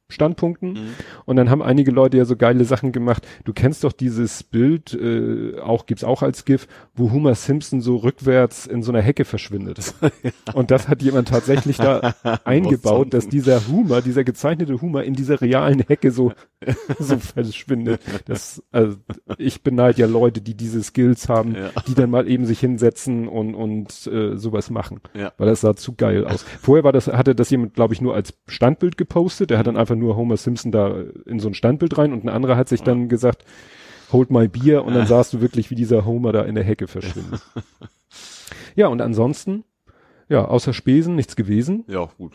Standpunkten. 0.10 0.74
Mhm. 0.74 0.88
Und 1.26 1.36
dann 1.36 1.50
haben 1.50 1.62
einige 1.62 1.92
Leute 1.92 2.18
ja 2.18 2.26
so 2.26 2.36
geile 2.38 2.64
Sachen 2.66 2.92
gemacht. 2.92 3.28
Du 3.44 3.54
kennst 3.54 3.84
doch 3.84 3.92
dieses 3.92 4.44
Bild, 4.44 4.94
äh, 4.94 5.60
auch 5.60 5.86
gibt's 5.86 6.04
auch 6.04 6.22
als 6.24 6.46
GIF, 6.46 6.68
wo 6.96 7.12
Homer 7.12 7.36
Simpson 7.36 7.82
so 7.82 7.98
rückwärts 7.98 8.66
in 8.68 8.84
so 8.84 8.92
einer 8.92 9.02
Hecke 9.02 9.26
verschwindet. 9.26 9.94
Und 10.54 10.72
das 10.72 10.88
hat 10.88 11.02
jemand 11.02 11.28
tatsächlich 11.28 11.78
da 11.78 12.16
eingebaut, 12.46 13.14
dass 13.14 13.28
dieser 13.28 13.68
Humor, 13.68 14.02
dieser 14.02 14.24
gezeichnete 14.24 14.82
Humor 14.82 15.04
in 15.04 15.14
dieser 15.14 15.42
realen 15.42 15.80
Hecke 15.82 16.12
so, 16.12 16.32
so 17.00 17.18
verschwindet. 17.18 18.02
Das, 18.26 18.64
also, 18.72 18.98
ich 19.38 19.62
beneide 19.62 20.00
ja 20.02 20.08
Leute, 20.08 20.40
die 20.42 20.56
diese 20.56 20.82
Skills 20.84 21.28
haben, 21.28 21.56
Ja. 21.56 21.70
die 21.88 21.96
dann 21.96 22.10
mal 22.10 22.30
eben 22.30 22.46
sich 22.46 22.60
hinsetzen 22.60 23.28
und, 23.28 23.56
und 23.56 24.08
äh, 24.08 24.38
sowas 24.38 24.70
machen. 24.70 25.02
Ja. 25.14 25.34
Weil 25.38 25.48
das 25.48 25.62
sah 25.62 25.76
zu 25.76 25.96
geil 25.96 26.26
aus. 26.26 26.44
Vorher 26.62 26.84
war 26.86 26.94
das, 26.94 27.08
hatte 27.08 27.36
das 27.36 27.50
jemand, 27.50 27.74
glaube 27.74 27.94
ich, 27.94 28.02
nur 28.02 28.16
als 28.16 28.34
Standbild 28.48 28.98
gepostet. 28.98 29.50
Der 29.50 29.58
hat 29.58 29.68
dann 29.68 29.76
einfach 29.78 29.97
nur 29.98 30.16
Homer 30.16 30.38
Simpson 30.38 30.72
da 30.72 30.96
in 31.26 31.40
so 31.40 31.48
ein 31.48 31.54
Standbild 31.54 31.98
rein 31.98 32.14
und 32.14 32.24
ein 32.24 32.30
anderer 32.30 32.58
hat 32.58 32.70
sich 32.70 32.82
dann 32.82 33.10
gesagt, 33.10 33.44
hold 34.12 34.32
my 34.32 34.48
beer 34.48 34.86
und 34.86 34.94
dann 34.94 35.08
sahst 35.08 35.34
du 35.34 35.42
wirklich, 35.42 35.70
wie 35.70 35.76
dieser 35.76 36.06
Homer 36.06 36.32
da 36.32 36.44
in 36.44 36.56
der 36.56 36.64
Hecke 36.64 36.88
verschwindet. 36.88 37.42
ja, 38.76 38.88
und 38.88 39.02
ansonsten, 39.02 39.64
ja, 40.30 40.44
außer 40.44 40.74
Spesen 40.74 41.16
nichts 41.16 41.36
gewesen. 41.36 41.86
Ja, 41.88 42.10
gut. 42.18 42.34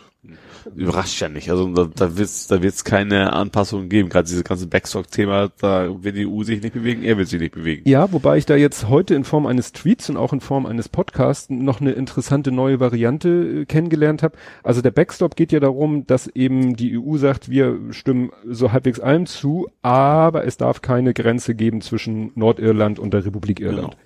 Überrascht 0.76 1.20
ja 1.20 1.28
nicht. 1.28 1.50
Also 1.50 1.68
da, 1.74 1.90
da 1.94 2.16
wird's, 2.16 2.46
da 2.46 2.62
wird's 2.62 2.84
keine 2.84 3.32
Anpassungen 3.32 3.88
geben. 3.88 4.08
Gerade 4.08 4.28
dieses 4.28 4.44
ganze 4.44 4.66
Backstock-Thema, 4.66 5.50
da 5.60 6.02
will 6.02 6.12
die 6.12 6.26
EU 6.26 6.42
sich 6.42 6.62
nicht 6.62 6.72
bewegen, 6.72 7.02
er 7.02 7.18
will 7.18 7.26
sich 7.26 7.40
nicht 7.40 7.54
bewegen. 7.54 7.86
Ja, 7.86 8.10
wobei 8.12 8.38
ich 8.38 8.46
da 8.46 8.56
jetzt 8.56 8.88
heute 8.88 9.14
in 9.14 9.24
Form 9.24 9.46
eines 9.46 9.72
Tweets 9.72 10.08
und 10.08 10.16
auch 10.16 10.32
in 10.32 10.40
Form 10.40 10.64
eines 10.64 10.88
Podcasts 10.88 11.50
noch 11.50 11.80
eine 11.80 11.92
interessante 11.92 12.50
neue 12.50 12.80
Variante 12.80 13.28
äh, 13.28 13.64
kennengelernt 13.66 14.22
habe. 14.22 14.36
Also 14.62 14.80
der 14.80 14.92
Backstop 14.92 15.36
geht 15.36 15.52
ja 15.52 15.60
darum, 15.60 16.06
dass 16.06 16.28
eben 16.28 16.76
die 16.76 16.98
EU 16.98 17.18
sagt, 17.18 17.50
wir 17.50 17.78
stimmen 17.90 18.30
so 18.48 18.72
halbwegs 18.72 19.00
allem 19.00 19.26
zu, 19.26 19.68
aber 19.82 20.46
es 20.46 20.56
darf 20.56 20.80
keine 20.80 21.12
Grenze 21.12 21.54
geben 21.54 21.82
zwischen 21.82 22.30
Nordirland 22.36 22.98
und 22.98 23.12
der 23.12 23.26
Republik 23.26 23.60
Irland. 23.60 23.96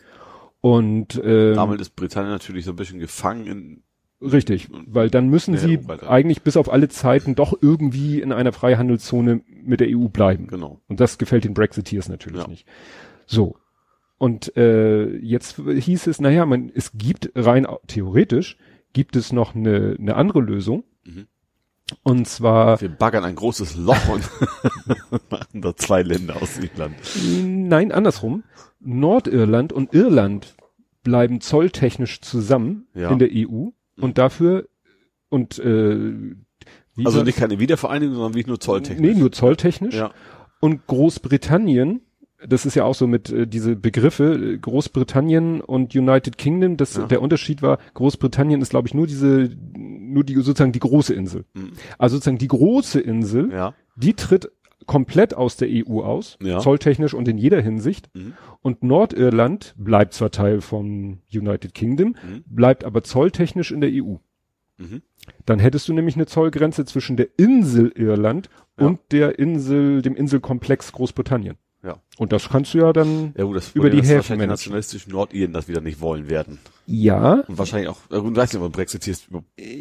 Und 0.67 1.21
ähm, 1.23 1.55
Damit 1.55 1.81
ist 1.81 1.95
Britannien 1.95 2.33
natürlich 2.33 2.65
so 2.65 2.73
ein 2.73 2.77
bisschen 2.77 2.99
gefangen 2.99 3.47
in, 3.47 3.83
Richtig, 4.21 4.69
weil 4.87 5.11
dann 5.11 5.29
müssen 5.29 5.57
sie 5.59 5.79
eigentlich 6.09 6.41
bis 6.43 6.57
auf 6.57 6.73
alle 6.73 6.89
Zeiten 6.89 7.35
doch 7.35 7.53
irgendwie 7.61 8.21
in 8.21 8.33
einer 8.33 8.53
Freihandelszone 8.55 9.43
mit 9.63 9.81
der 9.81 9.89
EU 9.91 10.09
bleiben. 10.09 10.47
genau. 10.47 10.81
Und 10.89 10.99
das 11.01 11.19
gefällt 11.19 11.45
den 11.45 11.53
Brexiteers 11.55 12.09
natürlich 12.09 12.41
Ja. 12.43 12.49
nicht. 12.49 12.67
So. 13.27 13.57
Und 14.19 14.57
äh, 14.57 15.15
jetzt 15.19 15.57
hieß 15.59 16.07
es, 16.07 16.19
naja, 16.21 16.47
man, 16.47 16.73
es 16.75 16.93
gibt 16.95 17.31
rein 17.35 17.67
theoretisch, 17.89 18.57
gibt 18.95 19.15
es 19.17 19.33
noch 19.33 19.55
eine, 19.55 19.97
eine 20.01 20.17
andere 20.17 20.41
Lösung. 20.41 20.85
Mhm. 21.05 21.27
Und 22.03 22.27
zwar, 22.27 22.81
Wir 22.81 22.89
baggern 22.89 23.23
ein 23.25 23.35
großes 23.37 23.77
Loch 23.77 24.09
und 24.09 24.25
machen 25.31 25.61
da 25.61 25.77
zwei 25.77 26.03
Länder 26.03 26.37
aus 26.43 26.59
Irland. 26.59 26.97
nein, 27.45 27.93
andersrum. 27.93 28.43
Nordirland 28.81 29.73
und 29.73 29.93
Irland 29.95 30.56
bleiben 31.07 31.41
zolltechnisch 31.41 32.21
zusammen 32.21 32.89
Ja. 32.95 33.11
in 33.13 33.21
der 33.21 33.29
EU 33.33 33.69
und 34.01 34.19
dafür 34.19 34.67
und 35.29 35.57
äh, 35.61 36.35
Also 37.05 37.23
nicht 37.23 37.39
keine 37.39 37.61
Wiedervereinigung, 37.61 38.15
sondern 38.17 38.35
wie 38.35 38.45
nur 38.45 38.59
zolltechnisch. 38.59 39.15
Nee, 39.15 39.19
nur 39.19 39.31
zolltechnisch. 39.31 39.95
Ja. 39.95 40.11
Und 40.61 40.85
Großbritannien, 40.89 42.01
das 42.45 42.67
ist 42.67 42.75
ja 42.75 42.83
auch 42.85 42.95
so 42.97 43.07
mit 43.07 43.31
äh, 43.31 43.47
diese 43.47 43.77
Begriffe, 43.77 44.35
äh, 44.35 44.59
Großbritannien 44.59 45.61
und 45.61 45.95
United 45.95 46.39
Kingdom, 46.39 46.77
das, 46.77 46.97
Ja. 46.97 47.07
der 47.07 47.23
Unterschied 47.23 47.63
war, 47.63 47.79
Großbritannien 47.95 48.61
ist, 48.61 48.71
glaube 48.71 48.89
ich, 48.89 48.95
nur 48.95 49.07
diese, 49.07 49.49
nur 49.77 50.25
die, 50.25 50.35
sozusagen 50.35 50.73
die 50.73 50.81
große 50.81 51.15
Insel. 51.15 51.45
Mhm. 51.55 51.73
Also 51.99 52.17
sozusagen 52.17 52.39
die 52.39 52.49
große 52.49 52.99
Insel, 53.01 53.53
Ja. 53.53 53.75
die 53.95 54.15
tritt 54.15 54.51
komplett 54.87 55.35
aus 55.35 55.57
der 55.57 55.69
EU 55.71 56.01
aus, 56.01 56.39
Ja. 56.43 56.59
zolltechnisch 56.61 57.15
und 57.15 57.27
in 57.29 57.39
jeder 57.39 57.61
Hinsicht. 57.61 58.09
Mhm. 58.15 58.35
Und 58.63 58.83
Nordirland 58.83 59.75
bleibt 59.77 60.15
zwar 60.15 60.31
Teil 60.31 60.61
von 60.61 61.19
United 61.33 61.75
Kingdom, 61.75 62.09
Mhm. 62.23 62.45
bleibt 62.47 62.85
aber 62.85 63.03
zolltechnisch 63.03 63.71
in 63.73 63.81
der 63.81 63.91
EU. 63.93 64.17
Mhm. 64.79 65.03
Dann 65.45 65.59
hättest 65.59 65.89
du 65.89 65.93
nämlich 65.95 66.15
eine 66.17 66.27
Zollgrenze 66.27 66.85
zwischen 66.85 67.17
der 67.17 67.29
Insel 67.39 67.89
Irland 67.95 68.49
Ja. 68.79 68.87
und 68.87 69.01
der 69.11 69.39
Insel, 69.39 70.03
dem 70.03 70.15
Inselkomplex 70.15 70.93
Großbritannien. 70.93 71.57
Ja. 71.83 71.99
Und 72.19 72.33
das 72.33 72.49
kannst 72.49 72.75
du 72.75 72.79
ja 72.79 72.93
dann, 72.93 73.33
Ja 73.37 73.45
gut, 73.45 73.57
das 73.57 73.73
Über 73.75 73.91
die 73.91 73.99
Häfen 74.03 74.33
managen. 74.37 74.49
nationalistischen 74.51 75.13
Nordiren 75.13 75.53
das 75.53 75.69
wieder 75.69 75.81
nicht 75.81 76.01
wollen 76.01 76.29
werden. 76.29 76.59
ja, 76.87 77.45
Und 77.47 77.59
wahrscheinlich 77.59 77.89
auch, 77.89 77.99
äh, 78.11 78.21
gut, 78.21 78.35
weiß 78.37 78.53
nicht, 78.53 78.63
ob 78.63 78.73
Brexit 78.73 79.05
hier 79.05 79.13
ist, 79.13 79.29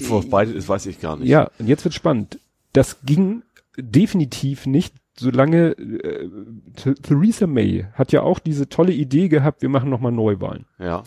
vorbei 0.03 0.45
ist, 0.45 0.69
weiß 0.69 0.85
ich 0.85 0.99
gar 0.99 1.17
nicht. 1.17 1.27
ja, 1.29 1.49
und 1.59 1.67
jetzt 1.67 1.83
wird 1.83 1.93
spannend. 1.95 2.39
Das 2.73 3.01
ging 3.05 3.41
definitiv 3.77 4.65
nicht, 4.65 4.95
solange 5.17 5.71
äh, 5.77 6.29
Th- 6.75 7.01
Theresa 7.01 7.47
May 7.47 7.85
hat 7.93 8.11
ja 8.11 8.21
auch 8.21 8.39
diese 8.39 8.67
tolle 8.69 8.93
Idee 8.93 9.27
gehabt, 9.29 9.61
wir 9.61 9.69
machen 9.69 9.89
nochmal 9.89 10.11
Neuwahlen, 10.11 10.65
Ja. 10.79 11.03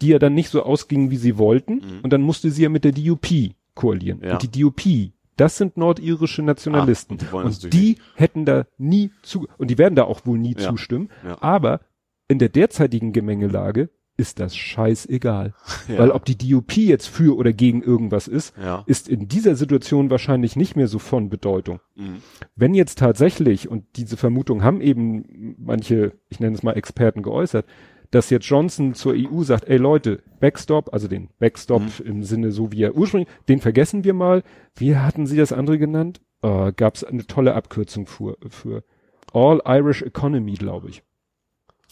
die 0.00 0.08
ja 0.08 0.18
dann 0.18 0.34
nicht 0.34 0.48
so 0.48 0.62
ausgingen, 0.62 1.10
wie 1.10 1.16
sie 1.16 1.38
wollten. 1.38 1.74
Mhm. 1.74 2.00
Und 2.02 2.12
dann 2.12 2.22
musste 2.22 2.50
sie 2.50 2.62
ja 2.62 2.68
mit 2.68 2.84
der 2.84 2.92
DUP 2.92 3.26
koalieren. 3.74 4.20
Ja. 4.24 4.32
Und 4.34 4.42
die 4.54 4.60
DUP, 4.62 5.12
das 5.36 5.56
sind 5.58 5.76
nordirische 5.76 6.42
Nationalisten. 6.42 7.18
Ah, 7.32 7.36
und 7.36 7.62
die 7.62 7.64
und 7.66 7.72
die 7.74 7.96
hätten 8.14 8.44
da 8.44 8.66
nie 8.78 9.10
zu, 9.22 9.46
und 9.58 9.70
die 9.70 9.78
werden 9.78 9.94
da 9.96 10.04
auch 10.04 10.26
wohl 10.26 10.38
nie 10.38 10.54
Ja. 10.58 10.68
zustimmen. 10.70 11.08
Ja. 11.24 11.36
Aber 11.42 11.80
in 12.28 12.38
der 12.38 12.48
derzeitigen 12.48 13.12
Gemengelage 13.12 13.90
ist 14.16 14.40
das 14.40 14.56
scheißegal. 14.56 15.54
Ja. 15.88 15.98
Weil 15.98 16.10
ob 16.12 16.24
die 16.24 16.36
DUP 16.38 16.76
jetzt 16.76 17.06
für 17.08 17.36
oder 17.36 17.52
gegen 17.52 17.82
irgendwas 17.82 18.28
ist, 18.28 18.54
Ja. 18.56 18.84
ist 18.86 19.08
in 19.08 19.26
dieser 19.28 19.56
Situation 19.56 20.10
wahrscheinlich 20.10 20.54
nicht 20.56 20.76
mehr 20.76 20.86
so 20.88 20.98
von 20.98 21.28
Bedeutung. 21.28 21.80
Mhm. 21.96 22.18
Wenn 22.54 22.74
jetzt 22.74 22.98
tatsächlich, 22.98 23.68
und 23.68 23.84
diese 23.96 24.16
Vermutung 24.16 24.62
haben 24.62 24.80
eben 24.80 25.56
manche, 25.58 26.12
ich 26.28 26.40
nenne 26.40 26.54
es 26.56 26.62
mal 26.62 26.72
Experten 26.74 27.22
geäußert, 27.22 27.66
dass 28.10 28.28
jetzt 28.30 28.44
Johnson 28.46 28.94
zur 28.94 29.14
EU 29.16 29.42
sagt, 29.42 29.66
ey 29.68 29.78
Leute, 29.78 30.22
Backstop, 30.38 30.92
also 30.92 31.08
den 31.08 31.30
Backstop 31.38 31.82
Mhm. 31.82 32.04
im 32.06 32.22
Sinne 32.22 32.50
so 32.52 32.70
wie 32.70 32.82
er 32.82 32.94
ursprünglich, 32.94 33.28
den 33.48 33.60
vergessen 33.60 34.04
wir 34.04 34.12
mal. 34.14 34.42
Wie 34.76 34.96
hatten 34.96 35.26
Sie 35.26 35.36
das 35.38 35.52
andere 35.52 35.78
genannt? 35.78 36.20
Äh, 36.42 36.72
Gab 36.76 36.94
es 36.96 37.04
eine 37.04 37.26
tolle 37.26 37.54
Abkürzung 37.54 38.06
für, 38.06 38.36
für 38.50 38.84
All 39.32 39.62
Irish 39.66 40.02
Economy, 40.02 40.54
glaube 40.54 40.90
ich. 40.90 41.02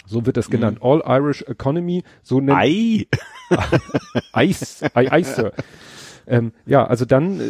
So 0.07 0.27
wird 0.27 0.37
das 0.37 0.51
genannt. 0.51 0.79
All 0.83 1.03
Irish 1.07 1.43
Economy, 1.43 2.03
so 2.23 2.41
nennt 2.41 2.59
Ei! 2.59 3.07
Eis, 4.33 4.83
Ei, 4.95 5.11
Eis, 5.11 5.37
Sir. 5.37 5.53
Ähm, 6.27 6.53
ja, 6.67 6.87
also 6.87 7.05
dann, 7.05 7.41
äh, 7.41 7.45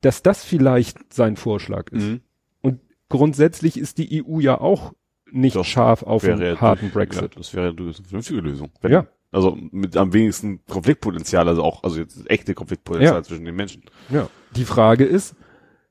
dass 0.00 0.22
das 0.22 0.44
vielleicht 0.44 1.12
sein 1.12 1.36
Vorschlag 1.36 1.90
ist. 1.90 2.04
Mhm. 2.04 2.20
Und 2.60 2.80
grundsätzlich 3.08 3.76
ist 3.78 3.98
die 3.98 4.24
EU 4.24 4.40
ja 4.40 4.60
auch 4.60 4.92
nicht 5.30 5.56
Doch, 5.56 5.64
scharf 5.64 6.02
auf 6.02 6.24
einen 6.24 6.60
harten 6.60 6.90
Brexit. 6.90 7.22
Ja, 7.22 7.28
das 7.38 7.54
wäre 7.54 7.68
eine 7.70 7.92
vernünftige 7.94 8.40
Lösung. 8.40 8.70
Wenn, 8.80 8.92
Ja. 8.92 9.06
Also 9.30 9.56
mit 9.70 9.96
am 9.96 10.12
wenigsten 10.12 10.62
Konfliktpotenzial, 10.66 11.48
also 11.48 11.62
auch, 11.62 11.84
also 11.84 11.98
jetzt 11.98 12.28
echte 12.30 12.52
Konfliktpotenzial 12.54 13.14
Ja. 13.16 13.22
zwischen 13.22 13.46
den 13.46 13.54
Menschen. 13.56 13.82
Ja. 14.10 14.28
Die 14.54 14.64
Frage 14.64 15.04
ist, 15.04 15.34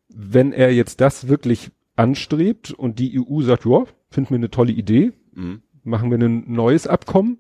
wenn 0.10 0.54
er 0.54 0.72
jetzt 0.72 1.02
das 1.02 1.28
wirklich 1.28 1.72
anstrebt 1.96 2.72
und 2.72 3.00
die 3.00 3.20
EU 3.20 3.42
sagt, 3.42 3.66
ja, 3.66 3.84
finden 4.12 4.30
wir 4.30 4.36
eine 4.38 4.52
tolle 4.52 4.72
Idee, 4.74 5.14
Mhm. 5.34 5.62
Machen 5.84 6.10
wir 6.12 6.18
ein 6.18 6.44
neues 6.52 6.88
Abkommen, 6.88 7.38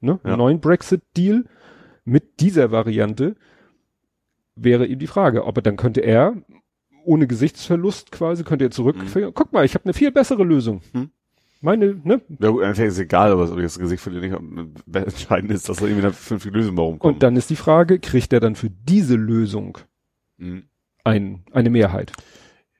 ne, 0.00 0.18
Ja. 0.22 0.30
einen 0.30 0.38
neuen 0.38 0.60
Brexit-Deal 0.60 1.44
mit 2.04 2.40
dieser 2.40 2.70
Variante, 2.70 3.36
wäre 4.56 4.86
ihm 4.86 4.98
die 4.98 5.06
Frage, 5.06 5.44
ob 5.44 5.56
er 5.58 5.62
dann 5.62 5.76
könnte 5.76 6.00
er 6.00 6.34
ohne 7.04 7.26
Gesichtsverlust 7.26 8.12
quasi, 8.12 8.44
könnte 8.44 8.64
er 8.64 8.70
zurück, 8.70 8.96
guck 9.34 9.52
mal, 9.52 9.64
ich 9.64 9.74
habe 9.74 9.84
eine 9.84 9.94
viel 9.94 10.10
bessere 10.10 10.44
Lösung. 10.44 10.80
Mhm. 10.92 11.10
Meine, 11.60 11.94
ne, 12.04 12.20
Ja 12.40 12.50
gut, 12.50 12.60
im 12.60 12.64
Endeffekt 12.68 12.88
ist 12.92 12.98
egal, 12.98 13.32
aber 13.32 13.50
ob 13.50 13.56
ich 13.58 13.64
das 13.64 13.78
Gesicht 13.78 14.02
verliere 14.02 14.40
nicht. 14.42 14.84
Entscheidend 14.94 15.50
ist, 15.50 15.68
dass 15.68 15.78
da 15.78 15.86
irgendwie 15.86 16.04
eine 16.04 16.12
vernünftige 16.12 16.56
Lösung 16.56 16.76
warum 16.76 16.98
kommt. 16.98 17.14
und 17.14 17.22
dann 17.22 17.36
ist 17.36 17.48
die 17.50 17.56
Frage, 17.56 17.98
kriegt 17.98 18.32
er 18.32 18.40
dann 18.40 18.54
für 18.54 18.70
diese 18.70 19.16
Lösung 19.16 19.78
Mhm. 20.36 20.64
ein, 21.04 21.44
eine 21.52 21.70
Mehrheit. 21.70 22.12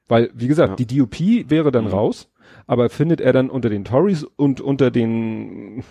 Weil, 0.06 0.30
wie 0.34 0.48
gesagt, 0.48 0.78
Ja. 0.80 0.84
die 0.86 0.98
DUP 0.98 1.48
wäre 1.50 1.70
dann 1.70 1.84
Mhm. 1.84 1.90
raus, 1.90 2.30
aber 2.66 2.88
findet 2.90 3.20
er 3.20 3.32
dann 3.32 3.50
unter 3.50 3.70
den 3.70 3.84
Tories 3.84 4.24
und 4.24 4.60
unter 4.60 4.90
den, 4.90 5.84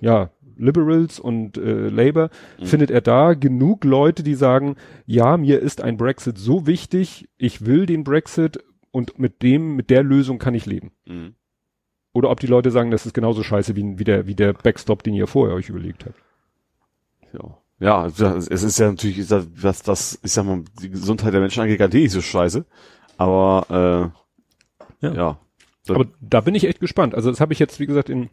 ja, 0.00 0.30
Liberals 0.56 1.18
und 1.18 1.56
äh, 1.58 1.88
Labour, 1.88 2.30
findet 2.62 2.90
er 2.90 3.00
da 3.00 3.34
genug 3.34 3.84
Leute, 3.84 4.22
die 4.22 4.34
sagen, 4.34 4.76
ja, 5.04 5.36
mir 5.36 5.58
ist 5.60 5.82
ein 5.82 5.96
Brexit 5.96 6.38
so 6.38 6.66
wichtig, 6.66 7.28
ich 7.36 7.66
will 7.66 7.86
den 7.86 8.04
Brexit 8.04 8.62
und 8.92 9.18
mit 9.18 9.42
dem, 9.42 9.74
mit 9.74 9.90
der 9.90 10.04
Lösung 10.04 10.38
kann 10.38 10.54
ich 10.54 10.66
leben. 10.66 10.92
Mhm. 11.06 11.34
Oder 12.12 12.30
ob 12.30 12.38
die 12.38 12.46
Leute 12.46 12.70
sagen, 12.70 12.92
das 12.92 13.06
ist 13.06 13.14
genauso 13.14 13.42
scheiße 13.42 13.74
wie, 13.74 13.98
wie 13.98 14.04
der, 14.04 14.28
wie 14.28 14.36
der 14.36 14.52
Backstop, 14.52 15.02
den 15.02 15.14
ihr 15.14 15.26
vorher 15.26 15.56
euch 15.56 15.68
überlegt 15.68 16.06
habt. 16.06 16.22
Ja. 17.32 17.58
Ja, 17.80 18.06
es 18.06 18.46
ist 18.62 18.78
ja 18.78 18.88
natürlich, 18.88 19.18
ist 19.18 19.32
das, 19.32 19.48
was 19.56 19.82
das, 19.82 20.20
ich 20.22 20.30
sag 20.30 20.46
mal, 20.46 20.62
die 20.80 20.90
Gesundheit 20.90 21.34
der 21.34 21.40
Menschen 21.40 21.60
angeht, 21.60 21.80
gar 21.80 21.88
nicht 21.88 22.12
so 22.12 22.20
scheiße. 22.20 22.64
Aber 23.16 24.12
äh, 25.02 25.06
Ja. 25.06 25.12
ja. 25.12 25.38
Aber 25.88 26.06
da 26.20 26.40
bin 26.40 26.54
ich 26.54 26.64
echt 26.64 26.80
gespannt. 26.80 27.14
Also 27.14 27.30
das 27.30 27.40
habe 27.40 27.52
ich 27.52 27.58
jetzt, 27.58 27.78
wie 27.80 27.86
gesagt, 27.86 28.08
in, 28.08 28.30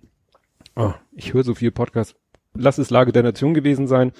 oh, 0.76 0.94
ich 1.12 1.34
höre 1.34 1.44
so 1.44 1.54
viel 1.54 1.72
Podcast, 1.72 2.16
lass 2.54 2.78
es 2.78 2.90
Lage 2.90 3.12
der 3.12 3.24
Nation 3.24 3.54
gewesen 3.54 3.88
sein, 3.88 4.14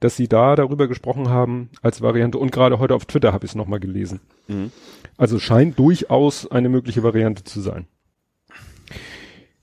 dass 0.00 0.16
sie 0.16 0.28
da 0.28 0.56
darüber 0.56 0.88
gesprochen 0.88 1.28
haben 1.28 1.70
als 1.82 2.02
Variante 2.02 2.38
und 2.38 2.52
gerade 2.52 2.78
heute 2.78 2.94
auf 2.94 3.06
Twitter 3.06 3.32
habe 3.32 3.46
ich 3.46 3.52
es 3.52 3.54
nochmal 3.54 3.80
gelesen. 3.80 4.20
Mhm. 4.46 4.70
Also 5.16 5.38
scheint 5.38 5.78
durchaus 5.78 6.50
eine 6.50 6.68
mögliche 6.68 7.02
Variante 7.02 7.44
zu 7.44 7.60
sein. 7.60 7.86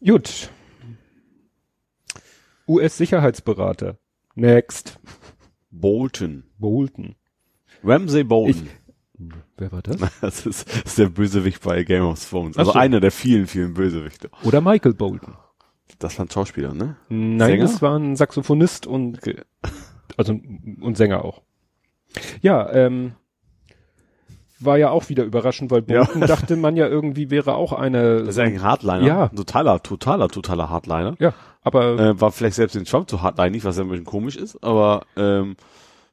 Gut. 0.05 0.49
US-Sicherheitsberater. 2.67 3.97
Next. 4.35 4.99
Bolton. 5.69 6.43
Bolton. 6.57 7.15
Ramsey 7.83 8.23
Bolton. 8.23 8.69
Wer 9.57 9.71
war 9.71 9.81
das? 9.81 9.97
Das 10.21 10.45
ist, 10.45 10.67
das 10.69 10.83
ist 10.83 10.97
der 10.97 11.09
Bösewicht 11.09 11.61
bei 11.63 11.83
Game 11.83 12.03
of 12.03 12.27
Thrones. 12.29 12.57
Also 12.57 12.71
so. 12.73 12.79
einer 12.79 12.99
der 12.99 13.11
vielen, 13.11 13.47
vielen 13.47 13.73
Bösewichte. 13.73 14.29
Oder 14.43 14.61
Michael 14.61 14.93
Bolton. 14.95 15.35
Das 15.99 16.17
war 16.17 16.25
ein 16.25 16.29
Schauspieler, 16.31 16.73
ne? 16.73 16.95
Nein, 17.09 17.39
Sänger? 17.51 17.63
das 17.63 17.81
war 17.81 17.97
ein 17.97 18.15
Saxophonist 18.15 18.87
und 18.87 19.19
also 20.17 20.39
und 20.81 20.97
Sänger 20.97 21.23
auch. 21.23 21.41
Ja, 22.41 22.71
ähm, 22.73 23.13
war 24.59 24.77
ja 24.77 24.89
auch 24.89 25.09
wieder 25.09 25.23
überraschend, 25.23 25.71
weil 25.71 25.83
Ja. 25.87 26.03
Bolton 26.05 26.21
dachte 26.21 26.55
man 26.55 26.75
ja 26.75 26.87
irgendwie 26.87 27.29
wäre 27.29 27.55
auch 27.55 27.73
eine. 27.73 28.19
Das 28.19 28.29
ist 28.29 28.39
eigentlich 28.39 28.61
ein 28.61 28.67
Hardliner. 28.67 29.05
Ja. 29.05 29.23
Ein 29.29 29.35
totaler, 29.35 29.83
totaler, 29.83 30.27
totaler 30.29 30.69
Hardliner. 30.69 31.15
ja, 31.19 31.33
aber 31.61 31.99
Äh, 31.99 32.19
war 32.21 32.31
vielleicht 32.31 32.55
selbst 32.55 32.75
den 32.75 32.85
Trump 32.85 33.09
zu 33.09 33.21
hardlinig, 33.21 33.63
was 33.63 33.77
ja 33.77 33.83
ein 33.83 33.89
bisschen 33.89 34.05
komisch 34.05 34.35
ist, 34.37 34.63
aber 34.63 35.05
ähm, 35.15 35.55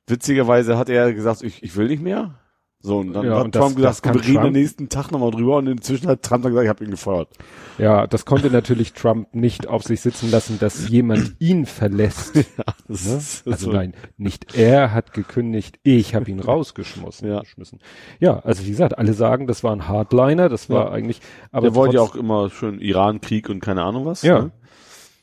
witzigerweise 0.06 0.76
hat 0.76 0.88
er 0.90 1.12
gesagt, 1.14 1.42
ich, 1.42 1.62
ich 1.62 1.76
will 1.76 1.88
nicht 1.88 2.02
mehr. 2.02 2.34
So, 2.82 2.96
und 3.00 3.12
dann 3.12 3.26
Ja, 3.26 3.36
hat 3.36 3.44
und 3.44 3.54
das- 3.54 3.60
Trump 3.62 3.76
gesagt, 3.76 3.90
das 3.96 4.02
kann 4.02 4.14
wir 4.14 4.22
reden 4.22 4.34
Trump- 4.40 4.52
nächsten 4.52 4.88
Tag 4.88 5.10
nochmal 5.12 5.30
drüber 5.32 5.56
und 5.58 5.66
inzwischen 5.66 6.08
hat 6.08 6.22
Trump 6.22 6.44
dann 6.44 6.52
gesagt, 6.52 6.64
ich 6.64 6.68
habe 6.70 6.84
ihn 6.84 6.90
gefeuert. 6.90 7.28
ja, 7.76 8.06
das 8.06 8.24
konnte 8.24 8.50
natürlich 8.50 8.94
Trump 8.94 9.34
nicht 9.34 9.66
auf 9.68 9.82
sich 9.82 10.00
sitzen 10.00 10.30
lassen, 10.30 10.58
dass 10.58 10.88
jemand 10.88 11.36
ihn 11.40 11.66
verlässt. 11.66 12.34
Das 12.88 13.44
Ne? 13.44 13.52
Also 13.52 13.66
so- 13.66 13.72
nein, 13.72 13.92
nicht 14.16 14.56
er 14.56 14.92
hat 14.92 15.12
gekündigt, 15.12 15.78
ich 15.82 16.14
habe 16.14 16.30
ihn 16.30 16.40
rausgeschmissen. 16.40 17.28
Ja. 17.28 17.40
geschmissen. 17.40 17.78
ja, 18.18 18.38
also 18.40 18.64
wie 18.64 18.70
gesagt, 18.70 18.98
alle 18.98 19.12
sagen, 19.12 19.46
das 19.46 19.62
war 19.62 19.72
ein 19.72 19.86
Hardliner, 19.86 20.48
das 20.48 20.68
war 20.70 20.86
Ja. 20.86 20.90
eigentlich, 20.92 21.20
aber 21.52 21.68
Der 21.68 21.74
wollte 21.76 21.96
ja 21.96 22.00
auch 22.02 22.16
immer 22.16 22.48
schön 22.50 22.80
Iran-Krieg 22.80 23.48
und 23.50 23.60
keine 23.60 23.82
Ahnung 23.82 24.06
was. 24.06 24.22
Ja. 24.22 24.40
Ne? 24.44 24.50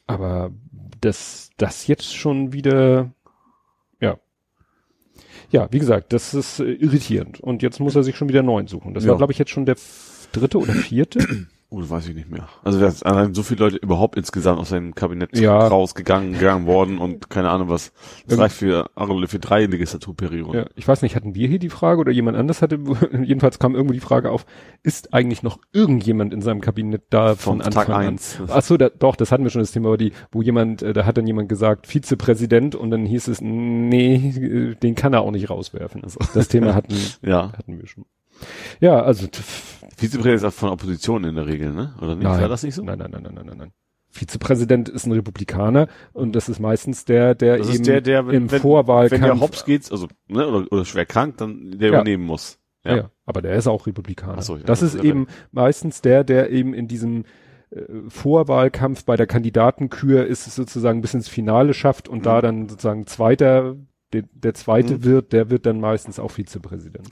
Aber 0.05 0.51
das, 1.01 1.49
das 1.58 1.88
jetzt 1.88 2.16
schon 2.16 2.53
wieder, 2.53 2.95
ja. 2.95 3.12
Ja, 5.52 5.68
wie 5.72 5.80
gesagt, 5.80 6.12
das 6.14 6.34
ist 6.34 6.60
äh, 6.60 6.72
irritierend. 6.74 7.39
Und 7.39 7.62
jetzt 7.62 7.80
muss 7.80 7.95
er 7.95 8.04
sich 8.04 8.16
schon 8.18 8.30
wieder 8.30 8.43
neuen 8.43 8.68
suchen. 8.68 8.93
Das 8.93 9.04
Ja. 9.06 9.12
war, 9.12 9.18
glaube 9.18 9.32
ich, 9.34 9.39
jetzt 9.39 9.52
schon 9.52 9.66
der 9.66 9.78
dritte 10.34 10.58
oder 10.60 10.74
vierte. 10.74 11.20
Oh, 11.70 11.82
das 11.82 11.89
weiß 11.89 12.07
ich 12.07 12.15
nicht 12.15 12.30
mehr. 12.32 12.47
Also 12.63 12.80
wer 12.80 12.93
allein 13.03 13.34
so 13.34 13.43
viele 13.43 13.59
Leute 13.65 13.76
überhaupt 13.76 14.15
insgesamt 14.15 14.57
aus 14.57 14.70
seinem 14.70 14.95
Kabinett 14.95 15.38
Ja. 15.38 15.68
rausgegangen 15.68 16.32
gegangen 16.32 16.65
worden 16.65 16.97
und 16.97 17.30
keine 17.30 17.49
Ahnung 17.49 17.68
was. 17.68 17.91
Das 17.91 18.38
Irgend- 18.38 18.39
reicht 18.43 18.55
für, 18.55 18.89
für 19.28 19.39
drei 19.39 19.65
Legislaturperioden. 19.65 20.53
ja, 20.61 20.65
ich 20.76 20.88
weiß 20.88 21.01
nicht, 21.01 21.18
hatten 21.18 21.36
wir 21.36 21.45
hier 21.49 21.59
die 21.59 21.70
Frage 21.70 21.99
oder 21.99 22.13
jemand 22.13 22.38
anders 22.38 22.61
hatte, 22.61 22.80
jedenfalls 23.22 23.59
kam 23.59 23.76
irgendwo 23.76 23.91
die 23.93 23.99
Frage 23.99 24.32
auf, 24.32 24.45
ist 24.84 25.13
eigentlich 25.13 25.43
noch 25.43 25.59
irgendjemand 25.74 26.34
in 26.34 26.41
seinem 26.41 26.61
Kabinett 26.61 27.03
da 27.09 27.36
von, 27.36 27.57
Von 27.57 27.61
Anfang 27.61 27.86
Tag 27.88 27.95
an? 27.95 28.05
eins. 28.07 28.39
Ach 28.47 28.61
so, 28.61 28.78
da, 28.78 28.88
doch, 28.88 29.18
das 29.18 29.34
hatten 29.34 29.43
wir 29.43 29.49
schon 29.49 29.61
das 29.61 29.72
Thema, 29.74 29.89
aber 29.89 29.97
die, 29.97 30.13
wo 30.32 30.41
jemand, 30.41 30.84
äh, 30.84 30.93
da 30.93 31.05
hat 31.05 31.18
dann 31.18 31.28
jemand 31.28 31.49
gesagt, 31.49 31.86
Vizepräsident 31.88 32.76
und 32.76 32.91
dann 32.91 33.05
hieß 33.05 33.28
es, 33.28 33.41
nee, 33.41 34.15
äh, 34.15 34.76
den 34.76 34.95
kann 34.95 35.11
er 35.11 35.20
auch 35.20 35.32
nicht 35.32 35.49
rauswerfen. 35.49 36.01
Also, 36.05 36.20
das 36.34 36.47
Thema 36.47 36.74
hatten, 36.76 36.95
Ja. 37.22 37.51
hatten 37.57 37.78
wir 37.78 37.88
schon. 37.88 38.05
Ja, 38.80 39.01
also 39.01 39.28
Vizepräsident 39.98 40.36
ist 40.38 40.43
auch 40.45 40.54
von 40.54 40.70
Opposition 40.70 41.24
in 41.24 41.36
der 41.36 41.48
Regel, 41.48 41.74
ne? 41.74 41.93
Oder 42.00 42.16
nicht? 42.16 42.24
Nein. 42.24 42.41
War 42.41 42.48
das 42.50 42.64
nicht 42.64 42.76
so? 42.76 42.84
Nein, 42.84 43.00
nein, 43.00 43.12
nein, 43.12 43.24
nein, 43.24 43.34
nein, 43.36 43.45
nein, 43.48 43.58
nein. 43.58 43.72
Vizepräsident 44.10 44.89
ist 44.89 45.06
ein 45.06 45.12
Republikaner 45.12 45.88
und 46.14 46.34
das 46.36 46.50
ist 46.50 46.60
meistens 46.60 47.06
der, 47.06 47.36
der 47.36 47.58
Das 47.58 47.70
eben 47.74 47.84
der, 47.84 48.02
der, 48.02 48.26
wenn, 48.28 48.34
im 48.36 48.52
wenn, 48.52 48.62
Vorwahlkampf. 48.62 49.22
wenn 49.22 49.30
der 49.30 49.39
Hops 49.41 49.66
geht, 49.66 49.91
also, 49.91 50.08
ne, 50.28 50.48
oder, 50.48 50.72
oder 50.72 50.86
schwer 50.86 51.06
krank, 51.06 51.38
dann 51.38 51.72
der 51.78 51.89
Ja. 51.89 51.95
übernehmen 51.95 52.26
muss. 52.26 52.58
ja. 52.86 52.95
ja, 52.95 53.12
aber 53.26 53.41
der 53.41 53.56
ist 53.56 53.68
auch 53.68 53.86
Republikaner. 53.86 54.38
Ach 54.39 54.43
so, 54.43 54.56
ja, 54.58 54.64
das 54.64 54.82
ist 54.82 54.95
eben 54.95 55.28
meistens 55.52 56.02
der, 56.02 56.24
der 56.24 56.50
eben 56.52 56.74
in 56.74 56.88
diesem 56.88 57.26
äh, 57.70 57.82
Vorwahlkampf 58.08 59.04
bei 59.04 59.18
der 59.18 59.28
Kandidatenkür 59.28 60.26
ist 60.26 60.48
es 60.48 60.56
sozusagen 60.56 61.02
bis 61.02 61.14
ins 61.14 61.28
Finale 61.28 61.74
schafft 61.74 62.08
und 62.08 62.20
Mhm. 62.20 62.24
da 62.24 62.41
dann 62.41 62.70
sozusagen 62.70 63.06
zweiter, 63.08 63.76
der, 64.14 64.24
der 64.32 64.54
zweite 64.54 64.95
Mhm. 64.95 65.04
wird, 65.04 65.34
der 65.34 65.50
wird 65.50 65.66
dann 65.66 65.80
meistens 65.82 66.18
auch 66.18 66.32
Vizepräsident. 66.32 67.10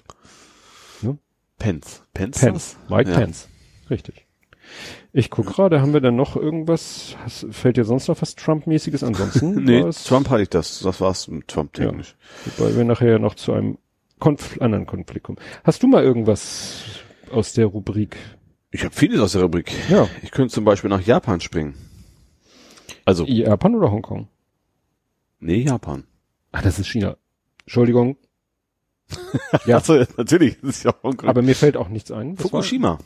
Pence. 1.57 2.03
Pence? 2.13 2.39
Pence? 2.39 2.77
Mike 2.89 3.09
Ja. 3.09 3.17
Pence. 3.17 3.47
Richtig. 3.89 4.25
Ich 5.13 5.29
guck 5.29 5.45
gerade, 5.45 5.79
haben 5.81 5.93
wir 5.93 6.01
dann 6.01 6.15
noch 6.15 6.35
irgendwas, 6.35 7.15
hast, 7.23 7.45
fällt 7.51 7.77
dir 7.77 7.85
sonst 7.85 8.07
noch 8.07 8.21
was 8.21 8.35
Trump-mäßiges? 8.35 9.03
Ansonsten 9.03 9.55
Nee, 9.63 9.85
Trump 10.05 10.29
hatte 10.29 10.41
ich 10.43 10.49
das. 10.49 10.79
Das 10.79 10.99
war's 11.01 11.27
mit 11.27 11.47
Trump 11.47 11.73
technisch. 11.73 12.15
Wobei 12.57 12.75
wir 12.75 12.83
nachher 12.83 13.19
noch 13.19 13.35
zu 13.35 13.53
einem 13.53 13.77
Konf 14.19 14.59
anderen 14.59 14.85
Konflikt 14.85 15.25
kommen. 15.25 15.37
Hast 15.63 15.83
du 15.83 15.87
mal 15.87 16.03
irgendwas 16.03 16.83
aus 17.31 17.53
der 17.53 17.67
Rubrik? 17.67 18.17
Ich 18.71 18.83
habe 18.83 18.93
vieles 18.93 19.19
aus 19.21 19.33
der 19.33 19.43
Rubrik. 19.43 19.71
Ja. 19.89 20.09
Ich 20.23 20.31
könnte 20.31 20.53
zum 20.53 20.65
Beispiel 20.65 20.89
nach 20.89 21.01
Japan 21.01 21.39
springen. 21.39 21.75
Also, 23.05 23.25
Japan 23.25 23.75
oder 23.75 23.91
Hongkong? 23.91 24.27
nee, 25.39 25.61
Japan. 25.61 26.05
Ah, 26.51 26.61
das 26.61 26.79
ist 26.79 26.87
China. 26.87 27.17
Entschuldigung. 27.65 28.17
Ja. 29.65 29.77
Ach 29.77 29.85
so, 29.85 29.93
natürlich, 30.17 30.59
das 30.61 30.77
ist 30.77 30.83
ja 30.83 30.93
Hongkong. 31.03 31.29
Aber 31.29 31.41
mir 31.41 31.55
fällt 31.55 31.77
auch 31.77 31.89
nichts 31.89 32.11
ein. 32.11 32.35
Das 32.35 32.45
war- 32.45 32.49
Fukushima 32.61 32.97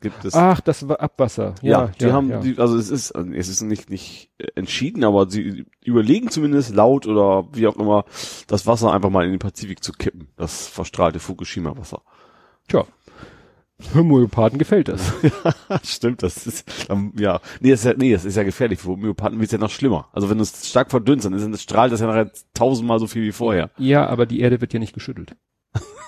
gibt 0.00 0.24
es. 0.24 0.34
Ach, 0.34 0.60
das 0.60 0.86
war 0.86 1.00
Abwasser. 1.00 1.54
ja, 1.62 1.86
Ja, 1.86 1.86
die 1.98 2.12
haben, 2.12 2.28
ja. 2.30 2.40
Die, 2.40 2.58
also 2.58 2.76
es 2.76 2.90
ist, 2.90 3.10
es 3.12 3.48
ist 3.48 3.62
nicht, 3.62 3.88
nicht 3.88 4.30
entschieden, 4.54 5.02
aber 5.02 5.30
sie 5.30 5.64
überlegen 5.82 6.28
zumindest 6.30 6.74
laut 6.74 7.06
oder 7.06 7.46
wie 7.52 7.66
auch 7.66 7.76
immer, 7.76 8.04
das 8.46 8.66
Wasser 8.66 8.92
einfach 8.92 9.08
mal 9.10 9.24
in 9.24 9.30
den 9.30 9.38
Pazifik 9.38 9.82
zu 9.82 9.92
kippen. 9.92 10.28
Das 10.36 10.66
verstrahlte 10.68 11.20
Fukushima-Wasser. 11.20 12.02
Tja. 12.68 12.84
Homöopathen 13.94 14.58
gefällt 14.58 14.88
das. 14.88 15.12
Stimmt, 15.84 16.22
das 16.22 16.46
ist, 16.46 16.64
ähm, 16.88 17.12
ja, 17.18 17.40
nee, 17.60 17.70
das 17.70 17.80
ist 17.80 17.86
ja, 17.86 17.94
nee, 17.96 18.12
das 18.12 18.24
ist 18.24 18.36
ja 18.36 18.42
gefährlich. 18.44 18.78
Für 18.80 18.88
Homöopathen 18.90 19.38
wird 19.38 19.48
es 19.48 19.52
ja 19.52 19.58
noch 19.58 19.70
schlimmer. 19.70 20.08
Also 20.12 20.30
wenn 20.30 20.38
du 20.38 20.42
es 20.42 20.68
stark 20.68 20.90
verdünnst, 20.90 21.26
dann 21.26 21.32
ist, 21.32 21.42
dann 21.42 21.56
strahlt 21.58 21.92
das 21.92 22.00
ja 22.00 22.06
nachher 22.06 22.30
tausendmal 22.54 22.98
so 23.00 23.06
viel 23.06 23.22
wie 23.24 23.32
vorher. 23.32 23.70
Ja, 23.78 24.06
aber 24.06 24.26
die 24.26 24.40
Erde 24.40 24.60
wird 24.60 24.72
ja 24.72 24.78
nicht 24.78 24.94
geschüttelt. 24.94 25.36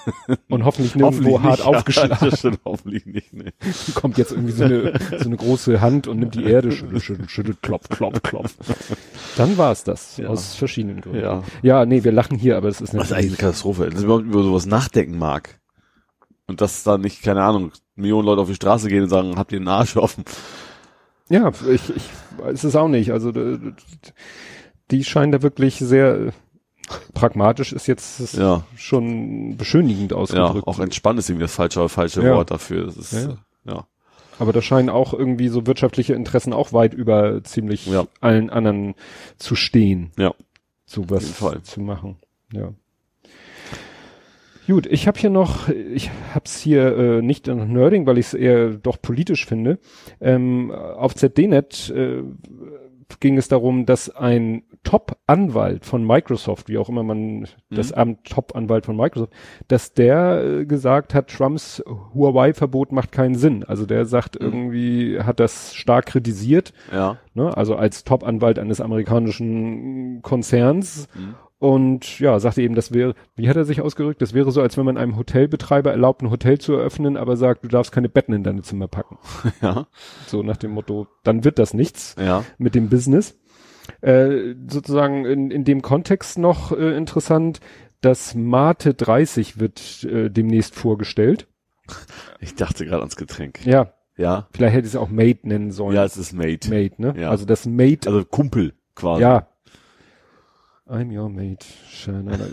Und 0.49 0.64
hoffentlich 0.64 0.95
nirgendwo 0.95 1.43
hart 1.43 1.59
nicht, 1.59 1.59
Ja, 1.67 1.77
aufgeschlagen. 1.79 2.17
das 2.31 2.39
stimmt, 2.39 2.61
hoffentlich 2.64 3.07
nicht, 3.07 3.33
nee. 3.33 3.53
kommt 3.95 4.17
jetzt 4.19 4.31
irgendwie 4.31 4.53
so 4.53 4.62
eine, 4.64 4.93
so 5.19 5.25
eine 5.25 5.37
große 5.37 5.81
Hand 5.81 6.07
und 6.07 6.21
nimmt 6.21 6.37
die 6.37 6.45
Erde, 6.45 6.71
schüttelt, 6.71 7.03
schüttelt, 7.03 7.31
schüttelt, 7.33 7.62
klopf, 7.62 7.89
klopf, 7.89 8.23
klopf. 8.23 8.55
Dann 9.37 9.59
war 9.59 9.73
es 9.73 9.83
das, 9.83 10.17
Ja. 10.19 10.29
aus 10.29 10.55
verschiedenen 10.55 11.01
Gründen. 11.01 11.19
Ja. 11.21 11.43
ja, 11.62 11.85
nee, 11.87 12.05
wir 12.05 12.12
lachen 12.12 12.39
hier, 12.39 12.57
aber 12.57 12.69
es 12.69 12.81
ist 12.81 12.95
Das 12.95 13.07
ist 13.07 13.12
eigentlich 13.12 13.31
eine 13.33 13.37
Katastrophe, 13.39 13.91
dass 13.91 14.05
man 14.05 14.27
über 14.27 14.45
sowas 14.45 14.67
nachdenken 14.67 15.19
mag. 15.19 15.59
Und 16.49 16.61
dass 16.61 16.82
da 16.84 16.97
nicht, 16.99 17.22
keine 17.22 17.42
Ahnung, 17.42 17.72
Millionen 17.97 18.26
Leute 18.26 18.42
auf 18.42 18.49
die 18.49 18.55
Straße 18.55 18.88
gehen 18.88 19.03
und 19.05 19.09
sagen, 19.09 19.36
habt 19.36 19.53
ihr 19.53 19.59
den 19.59 19.68
Arsch 19.68 19.97
offen? 19.97 20.24
ja, 21.28 21.51
ich, 21.70 21.94
ich 21.97 22.09
weiß 22.38 22.62
es 22.64 22.76
auch 22.76 22.88
nicht, 22.88 23.11
also 23.12 23.32
die 24.90 25.05
scheinen 25.05 25.32
da 25.32 25.42
wirklich 25.42 25.76
sehr 25.78 26.14
äh, 26.28 26.32
pragmatisch 27.14 27.72
ist 27.72 27.88
jetzt 27.88 28.34
Ja. 28.34 28.62
schon 28.76 29.57
beschönigend 29.57 30.12
Ja, 30.12 30.18
ausgedrückt. 30.18 30.68
auch 30.68 30.78
entspannt 30.78 31.18
ist 31.18 31.28
irgendwie 31.28 31.44
das 31.44 31.55
falsche, 31.57 31.88
falsche 31.88 32.22
Ja. 32.22 32.34
Wort 32.36 32.53
dafür. 32.53 32.86
Ist, 32.88 33.12
Ja, 33.12 33.20
ja. 33.20 33.28
ja. 33.28 33.72
ja. 33.74 33.86
Aber 34.38 34.53
da 34.53 34.61
scheinen 34.62 34.90
auch 34.90 35.14
irgendwie 35.14 35.49
so 35.49 35.66
wirtschaftliche 35.66 36.14
Interessen 36.14 36.53
auch 36.53 36.72
weit 36.72 36.94
über 36.94 37.42
ziemlich 37.42 37.86
Ja. 37.86 38.07
allen 38.20 38.51
anderen 38.51 38.94
zu 39.38 39.57
stehen. 39.57 40.12
Ja. 40.16 40.32
Sowas 40.84 41.34
zu 41.64 41.80
machen. 41.80 42.16
Ja. 42.53 42.68
Gut, 44.67 44.87
ich 44.87 45.07
habe 45.07 45.19
hier 45.19 45.31
noch, 45.31 45.69
ich 45.69 46.11
hab's 46.35 46.59
hier 46.59 46.97
äh, 46.97 47.23
nicht 47.23 47.47
in 47.47 47.73
Nerding, 47.73 48.07
weil 48.07 48.19
ich 48.19 48.27
es 48.27 48.35
eher 48.35 48.71
doch 48.71 49.01
politisch 49.01 49.47
finde. 49.47 49.79
Ähm, 50.21 50.73
auf 50.73 51.14
ZDNet 51.14 51.91
äh, 51.91 52.23
ging 53.21 53.39
es 53.39 53.47
darum, 53.47 53.87
dass 53.87 54.11
ein 54.11 54.64
Top-Anwalt 54.83 55.85
von 55.85 56.05
Microsoft, 56.05 56.69
wie 56.69 56.79
auch 56.79 56.89
immer 56.89 57.05
man 57.05 57.47
das 57.71 57.93
Amt 57.93 58.25
Top-Anwalt 58.29 58.87
von 58.87 58.97
Microsoft, 58.97 59.33
dass 59.69 59.93
der 59.95 60.43
äh, 60.45 60.67
gesagt 60.67 61.14
hat, 61.14 61.29
Trumps 61.29 61.83
Huawei-Verbot 62.14 62.91
macht 62.91 63.12
keinen 63.12 63.37
Sinn. 63.37 63.62
Also 63.62 63.87
der 63.87 64.05
sagt 64.05 64.37
irgendwie, 64.37 65.21
hat 65.21 65.39
das 65.39 65.75
stark 65.77 66.07
kritisiert, 66.07 66.73
Ja. 66.93 67.19
ne? 67.35 67.57
also 67.57 67.77
als 67.77 68.03
Top-Anwalt 68.03 68.59
eines 68.59 68.81
amerikanischen 68.81 70.23
Konzerns. 70.23 71.09
Und 71.59 72.21
ja, 72.21 72.39
sagte 72.39 72.61
eben, 72.61 72.75
das 72.75 72.93
wäre, 72.93 73.15
wie 73.35 73.49
hat 73.49 73.57
er 73.57 73.65
sich 73.65 73.81
ausgerückt? 73.81 74.21
Das 74.21 74.35
wäre 74.35 74.51
so, 74.53 74.61
als 74.61 74.77
wenn 74.77 74.85
man 74.85 74.99
einem 74.99 75.17
Hotelbetreiber 75.17 75.91
erlaubt, 75.91 76.23
ein 76.23 76.31
Hotel 76.31 76.59
zu 76.59 76.75
eröffnen, 76.75 77.17
aber 77.17 77.37
sagt, 77.39 77.65
du 77.65 77.69
darfst 77.69 77.93
keine 77.93 78.11
Betten 78.11 78.35
in 78.35 78.45
deine 78.45 78.63
Zimmer 78.63 78.89
packen. 78.89 79.19
Ja. 79.63 79.87
So 80.27 80.43
nach 80.43 80.59
dem 80.59 80.73
Motto, 80.73 81.07
dann 81.23 81.45
wird 81.45 81.59
das 81.59 81.73
nichts 81.73 82.15
Ja. 82.19 82.45
mit 82.59 82.75
dem 82.75 82.89
Business. 82.91 83.39
Äh, 84.03 84.55
sozusagen 84.69 85.25
in, 85.25 85.51
in 85.51 85.65
dem 85.65 85.81
Kontext 85.81 86.39
noch 86.39 86.73
äh, 86.73 86.95
interessant, 86.97 87.61
das 88.03 88.35
Mate 88.35 88.93
30 88.95 89.59
wird 89.59 90.05
äh, 90.05 90.29
demnächst 90.29 90.75
vorgestellt. 90.75 91.47
Ich 92.41 92.55
dachte 92.57 92.85
gerade 92.85 93.01
ans 93.01 93.17
Getränk. 93.17 93.65
Ja, 93.65 93.93
Ja. 94.19 94.49
vielleicht 94.53 94.75
hätte 94.75 94.87
ich 94.87 94.93
es 94.93 94.97
auch 95.01 95.09
Mate 95.09 95.49
nennen 95.49 95.71
sollen. 95.71 95.95
Ja, 95.97 96.05
es 96.05 96.17
ist 96.19 96.33
Mate. 96.35 96.69
Mate, 96.69 97.01
ne? 97.01 97.15
Ja. 97.19 97.31
Also 97.31 97.47
das 97.47 97.65
Mate, 97.65 98.09
Also 98.11 98.25
Kumpel 98.27 98.75
quasi. 98.95 99.23
ja. 99.23 99.49
I'm 100.89 101.11
your 101.11 101.28
mate. 101.28 101.66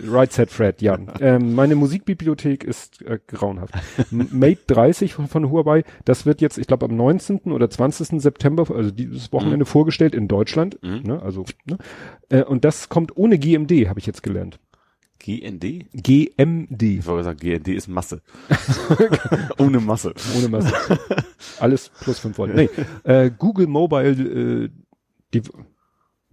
Right 0.07 0.33
said 0.33 0.49
Fred, 0.49 0.81
ja. 0.81 0.97
ähm, 1.19 1.53
meine 1.53 1.75
Musikbibliothek 1.75 2.63
ist 2.63 3.03
äh, 3.03 3.19
grauenhaft. 3.27 3.75
Mate 4.09 4.61
30 4.67 5.13
von, 5.13 5.51
Huawei, 5.51 5.83
das 6.05 6.25
wird 6.25 6.41
jetzt, 6.41 6.57
ich 6.57 6.65
glaube, 6.65 6.87
am 6.87 6.95
19. 6.95 7.51
oder 7.51 7.69
20. 7.69 8.19
September, 8.19 8.65
also 8.75 8.89
dieses 8.89 9.31
Wochenende 9.31 9.65
vorgestellt 9.65 10.15
in 10.15 10.27
Deutschland. 10.27 10.81
Mhm. 10.81 11.03
Ne? 11.03 11.21
Also, 11.21 11.45
ne? 11.65 11.77
Äh, 12.29 12.43
und 12.43 12.65
das 12.65 12.89
kommt 12.89 13.15
ohne 13.15 13.37
GMD, 13.37 13.87
habe 13.87 13.99
ich 13.99 14.07
jetzt 14.07 14.23
gelernt. 14.23 14.59
GND? 15.19 15.85
GMD. 15.93 16.81
Ich 16.81 17.05
wollte 17.05 17.23
sagen, 17.23 17.39
GND 17.39 17.67
ist 17.69 17.87
Masse. 17.87 18.21
Ohne 19.57 19.79
Masse. 19.79 20.13
Ohne 20.37 20.49
Masse. 20.49 20.73
Alles 21.59 21.91
plus 22.01 22.19
5 22.19 22.37
Volt. 22.37 22.55
Nee, 22.55 22.69
äh, 23.03 23.31
Google 23.31 23.67
Mobile, 23.67 24.65
äh, 24.65 24.69
die, 25.33 25.43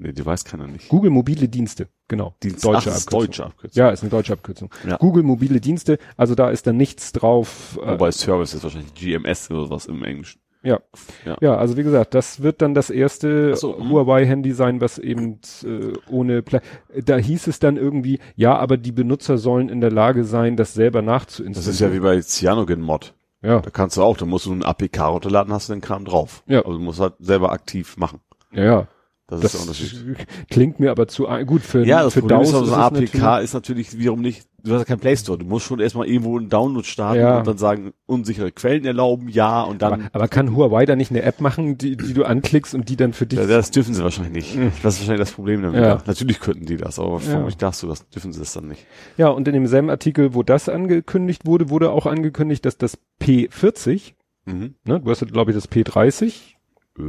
Nee, 0.03 0.13
die 0.13 0.25
weiß 0.25 0.45
keiner 0.47 0.67
nicht. 0.67 0.89
Google 0.89 1.11
mobile 1.11 1.47
Dienste, 1.49 1.89
genau. 2.09 2.35
Dienst- 2.43 2.65
deutsche 2.65 2.91
Ach, 2.91 2.97
Abkürzung. 2.97 3.21
deutsche 3.21 3.45
Abkürzung. 3.45 3.79
Ja, 3.83 3.91
ist 3.91 4.03
eine 4.03 4.09
deutsche 4.11 4.33
Abkürzung. 4.33 4.71
Ja. 4.89 4.97
Google 4.97 5.23
mobile 5.23 5.61
Dienste, 5.61 5.99
also 6.17 6.35
da 6.35 6.49
ist 6.51 6.67
dann 6.67 6.79
nichts 6.79 7.13
drauf. 7.13 7.79
Äh, 7.83 7.93
Wobei 7.93 8.11
Service 8.11 8.55
ist 8.55 8.63
wahrscheinlich 8.65 8.95
GMS 8.95 9.51
oder 9.51 9.69
was 9.69 9.85
im 9.87 10.03
Englischen. 10.03 10.41
ja. 10.63 10.81
Ja. 11.27 11.37
ja. 11.43 11.57
also 11.59 11.77
wie 11.77 11.83
gesagt, 11.83 12.15
das 12.15 12.41
wird 12.43 12.63
dann 12.63 12.73
das 12.75 12.89
erste 12.89 13.55
so, 13.57 13.77
hm. 13.79 13.91
Huawei-Handy 13.91 14.53
sein, 14.53 14.81
was 14.81 14.97
eben 14.99 15.41
äh, 15.65 15.93
ohne 16.11 16.41
Pla 16.43 16.61
Da 17.05 17.17
hieß 17.19 17.47
es 17.49 17.59
dann 17.59 17.77
irgendwie, 17.77 18.21
ja, 18.37 18.57
aber 18.57 18.79
die 18.79 18.93
Benutzer 18.93 19.37
sollen 19.37 19.69
in 19.69 19.83
der 19.83 19.91
Lage 19.93 20.25
sein, 20.25 20.57
das 20.57 20.73
selber 20.73 21.03
nachzuinstallieren. 21.03 21.55
Das 21.55 21.67
ist 21.67 21.81
ja 21.81 21.93
wie 21.93 22.01
bei 22.01 22.21
Cyanogen 22.23 22.81
Mod. 22.81 23.13
ja, 23.43 23.61
Da 23.61 23.69
kannst 23.69 23.99
du 23.99 24.03
auch, 24.03 24.17
da 24.17 24.25
musst 24.25 24.47
du 24.47 24.53
einen 24.53 24.63
APK 24.65 24.99
runterladen, 25.09 25.53
hast 25.53 25.69
du 25.69 25.75
den 25.75 25.83
Kram 25.83 26.07
drauf. 26.07 26.43
Ja. 26.47 26.61
Also 26.61 26.79
du 26.79 26.85
musst 26.85 27.01
halt 27.01 27.15
selber 27.21 27.53
aktiv 27.53 27.99
machen. 27.99 28.21
ja, 28.53 28.65
ja. 28.65 28.89
Das, 29.31 29.41
Das 29.41 29.55
ist 29.55 29.55
der 29.55 29.61
Unterschied. 29.63 30.27
klingt 30.51 30.81
mir 30.81 30.91
aber 30.91 31.07
zu 31.09 31.27
gut 31.47 31.63
für 31.63 31.85
Ja, 31.87 32.03
das 32.03 32.15
für 32.15 32.21
Problem 32.21 32.41
ist, 32.43 32.53
DAOs 32.53 32.73
aber 32.73 32.91
so 32.91 32.97
ein 32.99 33.05
APK 33.05 33.39
ist 33.43 33.55
natürlich 33.55 33.97
wiederum 33.99 34.21
nicht, 34.21 34.47
du 34.65 34.73
hast 34.73 34.81
ja 34.81 34.85
keinen 34.85 34.99
Play 35.01 35.17
Store. 35.17 35.39
Du 35.39 35.47
musst 35.47 35.67
schon 35.67 35.79
erstmal 35.81 36.07
irgendwo 36.09 36.37
einen 36.37 36.49
Download 36.49 36.87
starten 36.87 37.21
Ja. 37.21 37.39
und 37.39 37.47
dann 37.47 37.57
sagen, 37.57 37.93
unsichere 38.07 38.51
Quellen 38.53 38.85
erlauben, 38.85 39.29
ja, 39.29 39.63
und 39.63 39.83
dann, 39.83 39.93
Aber, 39.93 40.03
aber 40.13 40.29
kann 40.29 40.55
Huawei 40.57 40.85
da 40.85 40.97
nicht 40.97 41.11
eine 41.13 41.23
App 41.23 41.41
machen, 41.41 41.79
die, 41.79 41.97
die 41.97 42.13
du 42.13 42.25
anklickst 42.25 42.75
und 42.75 42.89
die 42.89 42.97
dann 42.97 43.13
für 43.13 43.27
dich. 43.27 43.39
Ja, 43.39 43.47
das 43.47 43.71
dürfen 43.71 43.95
sie 43.95 44.03
wahrscheinlich 44.03 44.33
nicht. 44.57 44.59
Das 44.83 44.95
ist 44.95 45.01
wahrscheinlich 45.01 45.21
das 45.29 45.33
Problem 45.33 45.63
damit. 45.63 45.81
Ja. 45.81 46.03
Natürlich 46.07 46.41
könnten 46.41 46.67
die 46.67 46.77
das, 46.77 46.99
aber 46.99 47.13
Ja. 47.15 47.19
vermutlich 47.21 47.57
darfst 47.57 47.83
du 47.83 47.87
das, 47.87 48.09
dürfen 48.09 48.33
sie 48.33 48.41
das 48.41 48.53
dann 48.53 48.67
nicht. 48.69 48.85
Ja, 49.17 49.29
und 49.29 49.47
in 49.47 49.55
demselben 49.55 49.91
Artikel, 49.91 50.35
wo 50.35 50.43
das 50.43 50.69
angekündigt 50.69 51.47
wurde, 51.47 51.71
wurde 51.71 51.91
auch 51.93 52.07
angekündigt, 52.07 52.65
dass 52.67 52.77
das 52.77 52.99
P40, 53.23 54.15
Mhm. 54.47 54.75
ne, 54.85 55.01
du 55.01 55.11
hast 55.11 55.25
glaube 55.31 55.53
ich 55.53 55.57
das 55.57 55.71
P30, 55.71 56.57
Äh, 56.99 57.03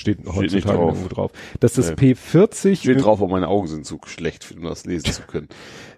steht, 0.00 0.20
nicht 0.24 0.34
heutzutage 0.34 0.76
drauf. 0.78 0.88
irgendwo 0.94 1.08
drauf, 1.14 1.32
dass 1.60 1.74
das 1.74 1.90
Nee. 1.90 2.12
P40, 2.14 2.76
steht 2.76 3.04
drauf, 3.04 3.20
aber 3.22 3.30
meine 3.30 3.48
Augen 3.48 3.66
sind 3.68 3.86
zu 3.86 4.00
schlecht, 4.06 4.52
um 4.56 4.64
das 4.64 4.84
lesen 4.86 5.12
zu 5.12 5.22
können. 5.22 5.48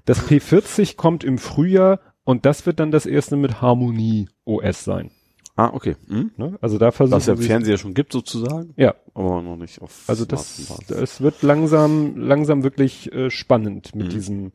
das 0.05 0.21
P40 0.29 0.97
kommt 0.97 1.25
im 1.25 1.39
Frühjahr 1.39 2.01
und 2.25 2.45
das 2.47 2.67
wird 2.67 2.79
dann 2.81 2.91
das 2.91 3.07
erste 3.07 3.37
mit 3.37 3.61
Harmonie 3.63 4.29
OS 4.45 4.85
sein. 4.85 5.11
Ah, 5.55 5.71
okay. 5.75 5.97
Mhm. 6.09 6.31
Ne? 6.39 6.59
Also 6.63 6.79
da 6.79 6.91
versuchen 6.93 7.17
Was 7.17 7.27
ja 7.27 7.37
Fernseher 7.37 7.77
schon 7.77 7.93
gibt 7.95 8.13
sozusagen, 8.13 8.73
ja, 8.77 8.95
aber 9.15 9.43
noch 9.43 9.57
nicht 9.57 9.83
auf 9.83 10.05
also 10.07 10.25
das, 10.25 10.73
es 10.91 11.21
wird 11.21 11.43
langsam, 11.43 12.17
langsam 12.17 12.63
wirklich 12.63 13.13
äh, 13.13 13.29
spannend 13.31 13.95
mit 13.95 14.07
Mhm. 14.07 14.11
diesem 14.11 14.53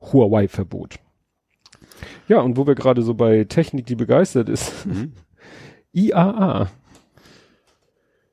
Huawei-Verbot. 0.00 0.96
Ja, 2.26 2.40
und 2.40 2.56
wo 2.56 2.66
wir 2.66 2.74
gerade 2.74 3.02
so 3.02 3.14
bei 3.14 3.44
Technik, 3.44 3.86
die 3.86 3.94
begeistert 3.94 4.48
ist, 4.48 4.84
Mhm. 4.86 5.12
IAA. 5.92 6.70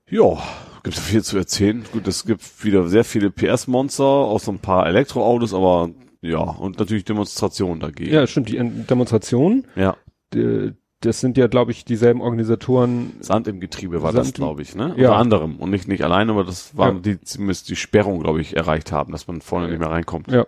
Ja, 0.10 0.38
gibt 0.84 0.96
ja 0.96 1.02
viel 1.02 1.24
zu 1.24 1.38
erzählen. 1.38 1.84
Gut, 1.92 2.08
es 2.08 2.26
gibt 2.26 2.64
wieder 2.64 2.88
sehr 2.88 3.04
viele 3.04 3.30
PS-Monster, 3.32 4.04
auch 4.04 4.40
so 4.40 4.52
ein 4.52 4.60
paar 4.60 4.88
Elektroautos, 4.88 5.54
aber 5.54 5.90
ja, 6.22 6.40
und 6.40 6.80
natürlich 6.80 7.06
Demonstrationen 7.06 7.80
dagegen. 7.80 8.14
Ja, 8.14 8.26
stimmt, 8.28 8.50
die 8.50 8.58
Demonstrationen, 8.60 9.68
ja. 9.76 9.96
äh, 10.34 10.72
das 11.02 11.22
sind 11.22 11.38
ja, 11.38 11.48
glaube 11.48 11.72
ich, 11.72 11.86
dieselben 11.86 12.20
Organisatoren. 12.20 13.14
Sand 13.22 13.48
im 13.48 13.62
Getriebe 13.62 14.02
war 14.04 14.12
das, 14.12 14.28
Sand- 14.28 14.36
glaube 14.36 14.62
ich, 14.62 14.76
ne? 14.76 14.94
Ja. 14.98 15.10
Unter 15.12 15.16
anderem. 15.16 15.56
Und 15.56 15.70
nicht, 15.70 15.88
nicht 15.88 16.04
alleine, 16.04 16.32
aber 16.34 16.44
das 16.44 16.76
waren 16.76 16.98
Ja. 16.98 17.02
die 17.04 17.22
zumindest 17.22 17.70
die 17.70 17.78
Sperrung, 17.78 18.20
glaube 18.20 18.42
ich, 18.42 18.58
erreicht 18.58 18.92
haben, 18.92 19.14
dass 19.14 19.26
man 19.28 19.40
vorne 19.40 19.70
nicht 19.70 19.80
mehr 19.80 19.90
reinkommt. 19.92 20.30
Ja. 20.30 20.46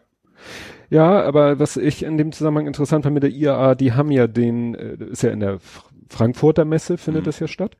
Ja, 0.89 1.22
aber 1.24 1.57
was 1.59 1.78
ich 1.78 2.03
in 2.03 2.18
dem 2.18 2.34
Zusammenhang 2.34 2.68
interessant 2.68 3.03
fand 3.03 3.14
mit 3.14 3.24
der 3.24 3.30
IAA, 3.30 3.76
die 3.76 3.93
haben 3.93 4.12
ja 4.12 4.28
den, 4.28 4.76
äh, 4.76 4.97
ist 5.12 5.24
ja 5.24 5.30
in 5.30 5.39
der 5.39 5.59
Frankfurter 6.09 6.66
Messe 6.66 6.97
findet 6.97 7.24
Mhm. 7.24 7.26
das 7.28 7.39
ja 7.39 7.47
statt. 7.47 7.78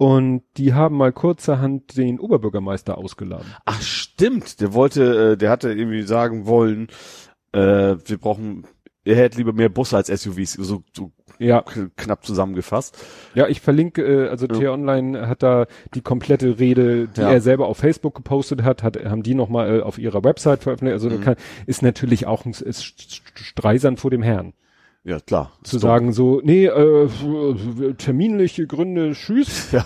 Und 0.00 0.44
die 0.56 0.72
haben 0.72 0.96
mal 0.96 1.12
kurzerhand 1.12 1.94
den 1.98 2.18
Oberbürgermeister 2.18 2.96
ausgeladen. 2.96 3.44
Ach, 3.66 3.82
stimmt. 3.82 4.62
Der 4.62 4.72
wollte, 4.72 5.32
äh, 5.32 5.36
der 5.36 5.50
hatte 5.50 5.70
irgendwie 5.70 6.04
sagen 6.04 6.46
wollen, 6.46 6.88
äh, 7.52 7.96
wir 8.02 8.16
brauchen, 8.18 8.66
er 9.04 9.16
hätte 9.16 9.36
lieber 9.36 9.52
mehr 9.52 9.68
Busse 9.68 9.98
als 9.98 10.06
SUVs, 10.08 10.54
so, 10.54 10.84
so 10.96 11.12
Ja, 11.38 11.62
knapp 11.96 12.24
zusammengefasst. 12.24 12.96
ja, 13.34 13.46
ich 13.48 13.60
verlinke, 13.60 14.02
äh, 14.02 14.28
also 14.30 14.46
Ja. 14.46 14.54
T-Online 14.54 15.28
hat 15.28 15.42
da 15.42 15.66
die 15.94 16.00
komplette 16.00 16.58
Rede, 16.58 17.06
die 17.08 17.20
Ja. 17.20 17.30
er 17.32 17.42
selber 17.42 17.66
auf 17.66 17.76
Facebook 17.76 18.14
gepostet 18.14 18.62
hat, 18.62 18.82
hat 18.82 18.96
haben 19.04 19.22
die 19.22 19.34
nochmal 19.34 19.80
äh, 19.80 19.82
auf 19.82 19.98
ihrer 19.98 20.24
Website 20.24 20.62
veröffentlicht. 20.62 20.94
Also 20.94 21.10
Mhm. 21.10 21.20
kann, 21.20 21.36
ist 21.66 21.82
natürlich 21.82 22.26
auch 22.26 22.46
ein 22.46 22.52
ist 22.52 22.84
Streisand 23.34 24.00
vor 24.00 24.10
dem 24.10 24.22
Herrn. 24.22 24.54
Ja, 25.10 25.18
klar. 25.18 25.50
Zu 25.64 25.80
sagen 25.80 26.12
so, 26.12 26.40
nee, 26.44 26.66
äh, 26.66 27.08
terminliche 27.98 28.68
Gründe, 28.68 29.10
tschüss. 29.12 29.72
Ja, 29.72 29.84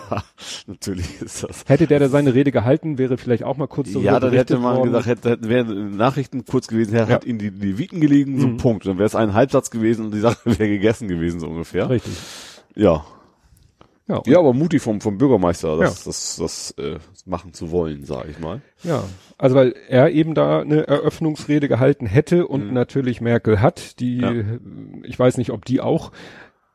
natürlich 0.67 1.23
ist 1.23 1.43
das. 1.45 1.65
Hätte 1.67 1.87
der 1.87 1.99
da 1.99 2.09
seine 2.11 2.35
Rede 2.35 2.53
gehalten, 2.53 2.99
wäre 2.99 3.17
vielleicht 3.17 3.43
auch 3.43 3.57
mal 3.57 3.67
kurz 3.67 3.91
darüber 3.93 4.05
Ja, 4.13 4.21
dann 4.21 4.35
hätte 4.35 4.59
man 4.59 4.77
worden. 4.77 4.85
gesagt, 4.93 5.07
hätte, 5.07 5.31
hätte 5.31 5.49
wären 5.49 5.71
in 5.71 5.97
Nachrichten 5.97 6.45
kurz 6.45 6.67
gewesen, 6.69 6.95
er 6.95 7.09
Ja. 7.09 7.15
hat 7.15 7.25
ihnen 7.25 7.39
die, 7.39 7.51
die 7.51 7.79
Viten 7.79 8.01
gelegen, 8.03 8.39
so 8.39 8.49
Mhm. 8.49 8.57
Punkt. 8.59 8.87
Dann 8.87 8.99
wäre 8.99 9.07
es 9.07 9.15
ein 9.15 9.33
Halbsatz 9.33 9.71
gewesen 9.71 10.05
und 10.05 10.15
die 10.15 10.21
Sache 10.21 10.37
wäre 10.45 10.69
gegessen 10.69 11.09
gewesen, 11.09 11.41
so 11.41 11.47
ungefähr. 11.49 11.89
Richtig. 11.89 12.13
Ja. 12.75 13.03
Ja, 14.07 14.21
Ja, 14.27 14.39
aber 14.39 14.53
mutig 14.53 14.83
vom, 14.83 15.01
vom 15.01 15.17
Bürgermeister, 15.17 15.79
das, 15.79 16.05
Ja. 16.05 16.11
das, 16.11 16.37
das, 16.37 16.71
äh, 16.79 16.99
machen 17.25 17.55
zu 17.55 17.71
wollen, 17.71 18.05
sage 18.05 18.29
ich 18.31 18.39
mal. 18.39 18.61
ja. 18.83 19.03
Also 19.39 19.57
weil 19.57 19.75
er 19.89 20.11
eben 20.11 20.35
da 20.35 20.61
eine 20.61 20.87
Eröffnungsrede 20.87 21.69
gehalten 21.69 22.07
hätte 22.07 22.47
und 22.47 22.69
Mhm. 22.69 22.73
natürlich 22.75 23.21
Merkel 23.21 23.61
hat, 23.61 23.99
die, 24.01 24.19
Ja. 24.19 24.33
ich 25.03 25.19
weiß 25.19 25.39
nicht, 25.39 25.51
ob 25.51 25.65
die 25.65 25.81
auch, 25.81 26.13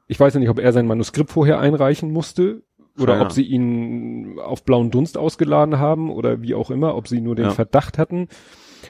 ich 0.07 0.19
weiß 0.19 0.33
ja 0.33 0.39
nicht, 0.39 0.49
ob 0.49 0.59
er 0.59 0.73
sein 0.73 0.87
Manuskript 0.87 1.29
vorher 1.31 1.59
einreichen 1.59 2.11
musste 2.11 2.63
oder 2.99 3.15
Ja. 3.17 3.21
ob 3.21 3.31
sie 3.31 3.43
ihn 3.43 4.39
auf 4.39 4.63
blauen 4.65 4.91
Dunst 4.91 5.17
ausgeladen 5.17 5.79
haben 5.79 6.11
oder 6.11 6.41
wie 6.41 6.53
auch 6.55 6.69
immer, 6.71 6.95
ob 6.95 7.07
sie 7.07 7.21
nur 7.21 7.35
den. 7.35 7.51
Verdacht 7.51 7.97
hatten. 7.97 8.27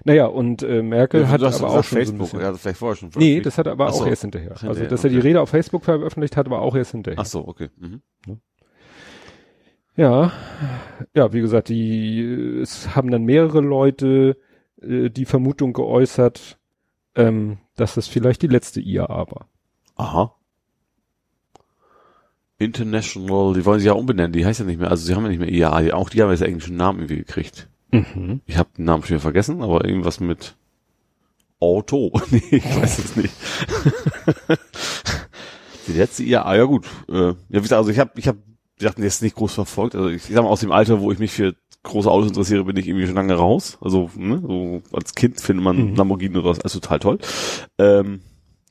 Naja, 0.04 0.26
und 0.28 0.64
äh, 0.64 0.82
Merkel 0.82 1.28
hat 1.28 1.42
Du 1.42 1.46
hast 1.46 1.62
aber 1.62 1.70
auch 1.70 1.84
schon 1.84 1.84
so 1.84 1.96
Facebook, 1.96 2.20
bisschen, 2.20 2.40
er 2.40 2.48
hat 2.48 2.58
vielleicht 2.58 2.78
vorher 2.78 2.96
schon 2.96 3.12
Nee, 3.16 3.42
das 3.42 3.58
hat 3.58 3.68
er 3.68 3.74
aber 3.74 3.88
Ach 3.88 3.92
auch 3.92 4.04
so. 4.04 4.06
erst 4.06 4.22
hinterher. 4.22 4.52
Ach, 4.52 4.64
also, 4.64 4.68
hinterher, 4.68 4.90
dass 4.90 5.04
er 5.04 5.10
die 5.10 5.18
okay. 5.18 5.28
Rede 5.28 5.42
auf 5.42 5.50
Facebook 5.50 5.84
veröffentlicht 5.84 6.38
hat, 6.38 6.46
aber 6.46 6.62
auch 6.62 6.76
erst 6.76 6.92
hinterher. 6.92 7.20
Ach 7.20 7.26
so, 7.26 7.48
okay. 7.48 7.70
Mhm. 7.78 8.02
Ja, 9.96 10.32
ja, 11.14 11.34
wie 11.34 11.42
gesagt, 11.42 11.68
die 11.68 12.22
es 12.62 12.96
haben 12.96 13.12
dann 13.12 13.24
mehrere 13.24 13.60
Leute 13.60 14.38
äh, 14.82 15.10
die 15.10 15.26
Vermutung 15.26 15.74
geäußert, 15.74 16.58
ähm, 17.16 17.58
dass 17.76 17.96
das 17.96 18.08
vielleicht 18.08 18.42
die 18.42 18.48
letzte 18.48 18.80
IAA 18.80 19.30
war. 19.30 19.50
Aha. 19.96 20.36
International, 22.60 23.54
die 23.54 23.66
wollen 23.66 23.80
sie 23.80 23.88
ja 23.88 23.94
umbenennen, 23.94 24.34
die 24.34 24.46
heißt 24.46 24.60
ja 24.62 24.66
nicht 24.66 24.80
mehr, 24.80 24.92
also 24.92 25.06
sie 25.06 25.16
haben 25.16 25.24
ja 25.24 25.30
nicht 25.30 25.40
mehr 25.40 25.50
IAA, 25.52 25.94
auch 25.94 26.10
die 26.10 26.22
haben 26.22 26.30
jetzt 26.30 26.42
englischen 26.42 26.76
Namen 26.76 27.00
irgendwie 27.00 27.18
gekriegt. 27.18 27.70
Mhm. 27.92 28.42
Ich 28.46 28.58
habe 28.58 28.70
den 28.78 28.86
Namen 28.86 29.04
schon 29.04 29.12
wieder 29.12 29.20
vergessen, 29.22 29.62
aber 29.62 29.86
irgendwas 29.86 30.20
mit 30.20 30.56
Auto. 31.60 32.12
nee, 32.32 32.42
ich 32.52 32.64
weiß 32.76 33.00
es 33.00 33.16
nicht. 33.16 33.34
die 35.88 35.94
letzte 35.94 36.24
IAA, 36.24 36.56
ja 36.56 36.64
gut. 36.66 36.86
Äh, 37.10 37.14
ja, 37.30 37.36
wie 37.50 37.62
gesagt, 37.62 37.80
also 37.80 37.90
ich 37.92 38.00
habe, 38.00 38.12
ich 38.16 38.28
habe, 38.28 38.40
wir 38.78 38.90
hatten 38.90 39.04
jetzt 39.04 39.22
nicht 39.22 39.36
groß 39.36 39.54
verfolgt. 39.54 39.96
Also 39.96 40.10
ich, 40.10 40.30
ich 40.30 40.36
sag 40.36 40.44
mal, 40.44 40.50
aus 40.50 40.62
dem 40.62 40.72
Alter, 40.72 41.02
wo 41.02 41.12
ich 41.12 41.20
mich 41.20 41.32
für 41.32 41.56
große 41.84 42.10
Autos 42.10 42.30
interessiere, 42.30 42.64
bin 42.66 42.78
ich 42.78 42.88
irgendwie 42.88 43.06
schon 43.06 43.16
lange 43.16 43.34
raus. 43.34 43.78
Also, 43.82 44.10
ne, 44.16 44.42
so 44.46 44.82
als 44.96 45.16
Kind 45.16 45.40
findet 45.42 45.64
man 45.64 45.92
Mhm. 45.92 45.96
Lamborghini 45.96 46.38
oder 46.38 46.50
was, 46.50 46.60
also 46.62 46.80
total 46.80 47.00
toll. 47.00 47.20
Ähm, 47.78 48.22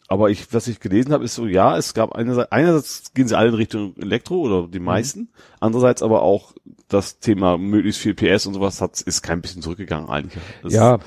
aber 0.09 0.31
ich, 0.31 0.53
was 0.55 0.69
ich 0.69 0.81
gelesen 0.81 1.13
habe, 1.13 1.25
ist 1.25 1.35
so, 1.35 1.47
ja, 1.47 1.77
es 1.77 1.93
gab 1.93 2.13
einerseits, 2.15 2.51
einerseits 2.53 3.13
gehen 3.15 3.29
sie 3.29 3.37
alle 3.37 3.49
in 3.49 3.55
Richtung 3.55 3.95
Elektro 3.99 4.37
oder 4.37 4.63
Mhm. 4.67 4.71
die 4.71 4.79
meisten, 4.81 5.29
andererseits 5.61 6.03
aber 6.03 6.23
auch 6.23 6.53
das 6.89 7.19
Thema 7.21 7.59
möglichst 7.59 8.01
viel 8.01 8.15
PS 8.15 8.47
und 8.47 8.55
sowas 8.55 8.81
hat, 8.81 9.01
ist 9.01 9.23
kein 9.23 9.41
bisschen 9.41 9.63
zurückgegangen 9.63 10.09
eigentlich. 10.09 10.43
Das 10.63 10.73
Ja, 10.73 10.99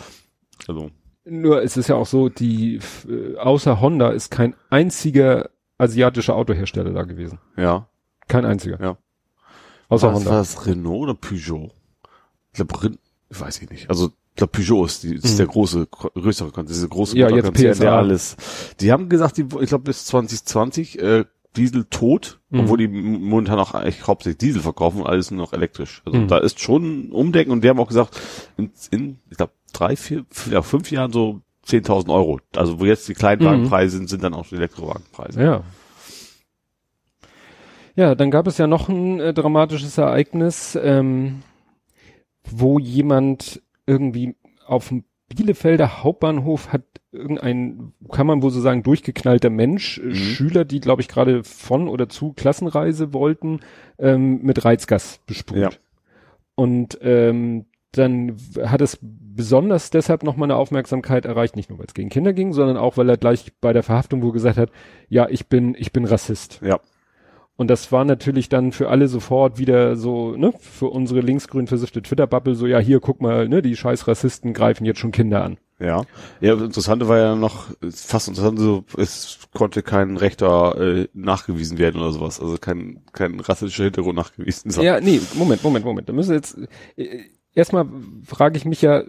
also, 0.68 0.92
nur 1.26 1.62
es 1.64 1.78
ist 1.78 1.88
ja 1.90 1.96
auch 1.96 2.06
so, 2.08 2.30
die, 2.30 2.80
äh, 3.10 3.38
außer 3.38 3.80
Honda 3.82 4.10
ist 4.12 4.30
kein 4.32 4.56
einziger 4.70 5.50
asiatischer 5.78 6.36
Autohersteller 6.36 6.92
da 6.92 7.04
gewesen. 7.04 7.40
ja. 7.58 7.88
Kein 8.28 8.46
einziger. 8.46 8.80
Ja. 8.82 8.98
Außer 9.90 10.08
war, 10.08 10.14
das- 10.14 10.20
Honda. 10.20 10.32
war 10.32 10.38
das 10.38 10.66
Renault 10.66 11.02
oder 11.02 11.14
Peugeot? 11.16 11.72
Ich 12.54 12.58
glaube, 12.64 12.92
weiß 13.30 13.62
ich 13.62 13.70
nicht. 13.70 13.90
Also, 13.90 14.06
ich 14.08 14.36
glaube, 14.38 14.52
Peugeot 14.52 14.86
ist, 14.86 15.04
die, 15.04 15.16
ist 15.16 15.34
Mhm. 15.34 15.38
der 15.38 15.48
große, 15.48 15.88
größere 15.88 16.52
Konzern, 16.52 16.68
diese 16.74 16.88
große 16.88 17.18
Ja, 17.18 17.28
PSA. 17.28 17.74
der 17.84 17.94
alles. 17.94 18.38
Die 18.80 18.92
haben 18.92 19.10
gesagt, 19.10 19.36
die, 19.38 19.42
ich 19.60 19.68
glaube, 19.68 19.84
bis 19.84 20.06
2020, 20.06 21.00
äh, 21.02 21.26
Diesel 21.58 21.86
tot, 21.86 22.40
Mhm. 22.50 22.60
obwohl 22.62 22.78
die 22.78 22.88
momentan 22.88 23.60
auch 23.60 23.74
eigentlich 23.74 24.08
hauptsächlich 24.08 24.38
Diesel 24.38 24.62
verkaufen 24.62 25.02
und 25.02 25.08
alles 25.08 25.32
nur 25.32 25.42
noch 25.46 25.54
elektrisch. 25.54 26.02
Also 26.06 26.20
Mhm. 26.20 26.28
da 26.28 26.38
ist 26.38 26.60
schon 26.60 26.84
ein 27.08 27.12
Umdenken 27.12 27.52
und 27.52 27.64
die 27.64 27.70
haben 27.70 27.80
auch 27.80 27.88
gesagt, 27.88 28.20
in, 28.58 28.72
in 28.92 29.20
ich 29.30 29.38
glaube, 29.38 29.54
drei, 29.74 29.96
vier, 29.96 30.26
ja, 30.50 30.62
fünf 30.62 30.92
Jahren 30.92 31.12
so 31.12 31.42
10.000 31.66 32.10
Euro. 32.14 32.40
Also 32.56 32.80
wo 32.80 32.86
jetzt 32.86 33.08
die 33.08 33.14
Kleinwagenpreise 33.14 33.98
sind, 33.98 34.10
sind 34.10 34.24
dann 34.24 34.34
auch 34.34 34.48
die 34.48 34.56
Elektrowagenpreise. 34.56 35.42
Ja. 35.42 35.64
Ja, 37.96 38.16
dann 38.16 38.32
gab 38.32 38.48
es 38.48 38.58
ja 38.58 38.68
noch 38.68 38.88
ein 38.90 39.20
äh, 39.20 39.34
dramatisches 39.34 39.98
Ereignis, 39.98 40.78
ähm, 40.82 41.44
wo 42.50 42.80
jemand 42.80 43.62
irgendwie 43.86 44.36
auf 44.66 44.88
dem 44.88 45.04
Bielefelder 45.36 46.04
Hauptbahnhof 46.04 46.72
hat 46.74 46.84
irgendein, 47.12 47.94
kann 48.12 48.28
man 48.28 48.42
wohl 48.42 48.52
so 48.52 48.62
sagen, 48.62 48.84
durchgeknallter 48.84 49.50
Mensch, 49.50 49.98
äh, 49.98 50.08
Mhm. 50.08 50.16
Schüler, 50.16 50.66
die, 50.66 50.80
glaube 50.80 51.02
ich, 51.02 51.08
gerade 51.08 51.44
von 51.44 51.88
oder 51.88 52.10
zu 52.10 52.34
Klassenreise 52.34 53.14
wollten, 53.14 53.60
ähm, 54.00 54.42
mit 54.44 54.64
Reizgas 54.64 55.20
besprüht. 55.26 55.62
Ja. 55.62 55.70
Und 56.56 57.00
ähm, 57.02 57.66
dann 57.92 58.38
hat 58.64 58.82
es 58.82 58.98
besonders 59.02 59.90
deshalb 59.90 60.24
nochmal 60.24 60.48
eine 60.48 60.56
Aufmerksamkeit 60.56 61.26
erreicht, 61.26 61.56
nicht 61.56 61.70
nur 61.70 61.80
weil 61.80 61.88
es 61.88 61.94
gegen 61.94 62.10
Kinder 62.10 62.34
ging, 62.34 62.54
sondern 62.54 62.78
auch, 62.78 62.98
weil 62.98 63.10
er 63.10 63.18
gleich 63.18 63.52
bei 63.60 63.74
der 63.74 63.84
Verhaftung 63.84 64.22
wohl 64.22 64.32
gesagt 64.32 64.58
hat, 64.58 64.70
ja, 65.10 65.28
ich 65.30 65.48
bin, 65.48 65.76
ich 65.78 65.92
bin 65.92 66.06
Rassist. 66.06 66.62
Ja. 66.64 66.80
Und 67.62 67.68
das 67.68 67.92
war 67.92 68.06
natürlich 68.06 68.50
dann 68.50 68.72
für 68.72 68.90
alle 68.90 69.08
sofort 69.08 69.60
wieder 69.60 69.96
so, 69.96 70.36
ne, 70.36 70.52
für 70.60 70.88
unsere 70.88 71.22
linksgrün 71.22 71.68
versiffte 71.68 72.02
Twitter-Bubble 72.02 72.56
so, 72.56 72.66
ja, 72.66 72.80
hier, 72.80 73.00
guck 73.00 73.22
mal, 73.22 73.48
ne, 73.48 73.62
die 73.62 73.76
scheiß 73.76 74.08
Rassisten 74.08 74.52
greifen 74.54 74.84
jetzt 74.84 75.00
schon 75.00 75.12
Kinder 75.12 75.44
an. 75.44 75.58
Ja. 75.78 76.02
Ja, 76.40 76.56
das 76.56 76.64
Interessante 76.64 77.08
war 77.08 77.20
ja 77.20 77.36
noch, 77.36 77.68
fast 77.88 78.30
interessant, 78.30 78.58
so, 78.58 78.84
es 78.98 79.38
konnte 79.54 79.84
kein 79.84 80.18
Rechter 80.18 80.76
äh, 80.82 81.08
nachgewiesen 81.14 81.78
werden 81.78 82.02
oder 82.02 82.12
sowas. 82.12 82.42
Also 82.42 82.58
kein, 82.58 83.02
kein 83.14 83.40
rassistischer 83.40 83.84
Hintergrund 83.84 84.16
nachgewiesen 84.16 84.72
sein. 84.72 84.84
Ja, 84.84 85.00
nee, 85.00 85.22
Moment, 85.36 85.64
Moment, 85.64 85.86
Moment. 85.86 86.10
Da 86.10 86.14
müssen 86.14 86.30
wir 86.30 86.38
jetzt, 86.38 86.58
äh, 86.96 87.26
erstmal 87.54 87.86
frage 88.26 88.58
ich 88.58 88.66
mich 88.66 88.82
ja, 88.82 89.02
äh, 89.02 89.06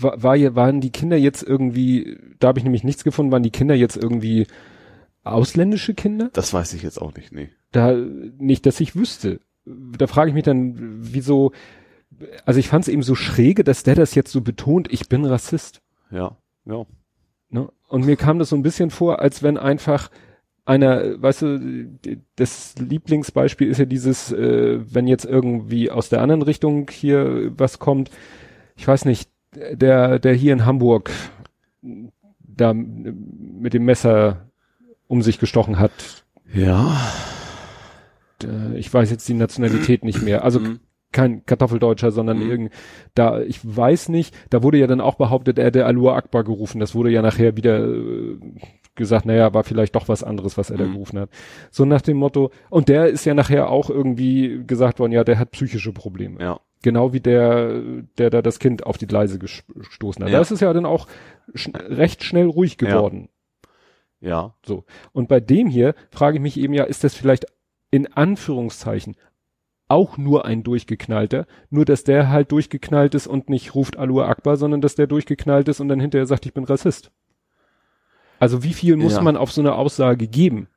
war, 0.00 0.20
war 0.20 0.36
hier, 0.36 0.56
waren 0.56 0.80
die 0.80 0.90
Kinder 0.90 1.16
jetzt 1.16 1.44
irgendwie, 1.44 2.18
da 2.40 2.48
habe 2.48 2.58
ich 2.58 2.64
nämlich 2.64 2.82
nichts 2.82 3.04
gefunden, 3.04 3.30
waren 3.30 3.44
die 3.44 3.50
Kinder 3.50 3.76
jetzt 3.76 3.96
irgendwie 3.96 4.48
ausländische 5.32 5.94
Kinder? 5.94 6.30
Das 6.32 6.52
weiß 6.52 6.74
ich 6.74 6.82
jetzt 6.82 7.00
auch 7.00 7.14
nicht, 7.14 7.32
nee. 7.32 7.50
Da, 7.72 7.92
nicht, 7.92 8.66
dass 8.66 8.80
ich 8.80 8.96
wüsste. 8.96 9.40
Da 9.64 10.06
frage 10.06 10.30
ich 10.30 10.34
mich 10.34 10.44
dann, 10.44 10.74
wieso, 10.78 11.52
also 12.44 12.60
ich 12.60 12.68
fand 12.68 12.84
es 12.84 12.88
eben 12.88 13.02
so 13.02 13.14
schräge, 13.14 13.64
dass 13.64 13.82
der 13.82 13.94
das 13.94 14.14
jetzt 14.14 14.32
so 14.32 14.40
betont, 14.40 14.92
ich 14.92 15.08
bin 15.08 15.24
Rassist. 15.24 15.82
Ja, 16.10 16.36
ja. 16.64 16.86
Ne? 17.50 17.68
Und 17.88 18.06
mir 18.06 18.16
kam 18.16 18.38
das 18.38 18.48
so 18.48 18.56
ein 18.56 18.62
bisschen 18.62 18.90
vor, 18.90 19.20
als 19.20 19.42
wenn 19.42 19.58
einfach 19.58 20.10
einer, 20.64 21.22
weißt 21.22 21.42
du, 21.42 21.88
das 22.34 22.74
Lieblingsbeispiel 22.78 23.68
ist 23.68 23.78
ja 23.78 23.84
dieses, 23.84 24.32
äh, 24.32 24.80
wenn 24.92 25.06
jetzt 25.06 25.24
irgendwie 25.24 25.90
aus 25.90 26.08
der 26.08 26.22
anderen 26.22 26.42
Richtung 26.42 26.90
hier 26.90 27.52
was 27.56 27.78
kommt, 27.78 28.10
ich 28.76 28.86
weiß 28.86 29.04
nicht, 29.04 29.30
der, 29.54 30.18
der 30.18 30.34
hier 30.34 30.52
in 30.52 30.66
Hamburg 30.66 31.10
da 32.40 32.74
mit 32.74 33.74
dem 33.74 33.84
Messer 33.84 34.45
um 35.08 35.22
sich 35.22 35.38
gestochen 35.38 35.78
hat, 35.78 36.24
Ja. 36.52 36.96
äh, 38.42 38.76
ich 38.78 38.92
weiß 38.92 39.10
jetzt 39.10 39.28
die 39.28 39.34
Nationalität 39.34 40.04
nicht 40.04 40.22
mehr, 40.22 40.44
also 40.44 40.60
Mhm. 40.60 40.80
kein 41.12 41.46
Kartoffeldeutscher, 41.46 42.10
sondern 42.10 42.38
Mhm. 42.38 42.50
irgend, 42.50 42.72
da, 43.14 43.40
ich 43.40 43.60
weiß 43.64 44.08
nicht, 44.10 44.34
da 44.50 44.62
wurde 44.62 44.78
ja 44.78 44.86
dann 44.86 45.00
auch 45.00 45.14
behauptet, 45.14 45.58
er 45.58 45.66
hätte 45.66 45.86
Alua 45.86 46.16
Akbar 46.16 46.44
gerufen, 46.44 46.78
das 46.80 46.94
wurde 46.94 47.10
ja 47.10 47.22
nachher 47.22 47.56
wieder 47.56 47.78
äh, 47.86 48.38
gesagt, 48.94 49.26
naja, 49.26 49.52
war 49.54 49.62
vielleicht 49.64 49.94
doch 49.94 50.08
was 50.08 50.24
anderes, 50.24 50.56
was 50.58 50.70
er 50.70 50.78
da 50.78 50.84
Mhm. 50.84 50.92
gerufen 50.92 51.18
hat. 51.20 51.30
So 51.70 51.84
nach 51.84 52.00
dem 52.02 52.16
Motto, 52.16 52.50
und 52.70 52.88
der 52.88 53.06
ist 53.08 53.24
ja 53.26 53.34
nachher 53.34 53.70
auch 53.70 53.90
irgendwie 53.90 54.62
gesagt 54.66 54.98
worden, 55.00 55.12
ja, 55.12 55.22
der 55.24 55.38
hat 55.38 55.50
psychische 55.52 55.92
Probleme. 55.92 56.40
Ja. 56.40 56.60
Genau 56.82 57.12
wie 57.12 57.20
der, 57.20 57.80
der 58.18 58.30
da 58.30 58.42
das 58.42 58.58
Kind 58.58 58.86
auf 58.86 58.96
die 58.98 59.06
Gleise 59.06 59.38
ges- 59.38 59.64
gestoßen 59.74 60.22
hat. 60.22 60.30
Ja. 60.30 60.36
Da 60.36 60.42
ist 60.42 60.50
es 60.50 60.60
ja 60.60 60.72
dann 60.72 60.86
auch 60.86 61.08
schn 61.54 61.74
recht 61.74 62.22
schnell 62.22 62.46
ruhig 62.46 62.76
geworden. 62.78 63.28
Ja. 64.20 64.54
So. 64.64 64.84
Und 65.12 65.28
bei 65.28 65.40
dem 65.40 65.68
hier 65.68 65.94
frage 66.10 66.36
ich 66.38 66.42
mich 66.42 66.58
eben 66.58 66.72
ja, 66.74 66.84
ist 66.84 67.04
das 67.04 67.14
vielleicht 67.14 67.46
in 67.90 68.12
Anführungszeichen 68.12 69.16
auch 69.88 70.18
nur 70.18 70.44
ein 70.44 70.64
durchgeknallter, 70.64 71.46
nur 71.70 71.84
dass 71.84 72.02
der 72.02 72.28
halt 72.28 72.50
durchgeknallt 72.50 73.14
ist 73.14 73.26
und 73.28 73.48
nicht 73.48 73.74
ruft 73.76 73.96
Alua 73.98 74.26
Akbar, 74.28 74.56
sondern 74.56 74.80
dass 74.80 74.96
der 74.96 75.06
durchgeknallt 75.06 75.68
ist 75.68 75.78
und 75.80 75.88
dann 75.88 76.00
hinterher 76.00 76.26
sagt, 76.26 76.44
ich 76.46 76.52
bin 76.54 76.64
Rassist. 76.64 77.12
Also 78.40 78.62
wie 78.64 78.72
viel 78.74 78.96
muss 78.96 79.14
Ja. 79.14 79.22
man 79.22 79.36
auf 79.36 79.52
so 79.52 79.60
eine 79.60 79.74
Aussage 79.76 80.26
geben? 80.26 80.68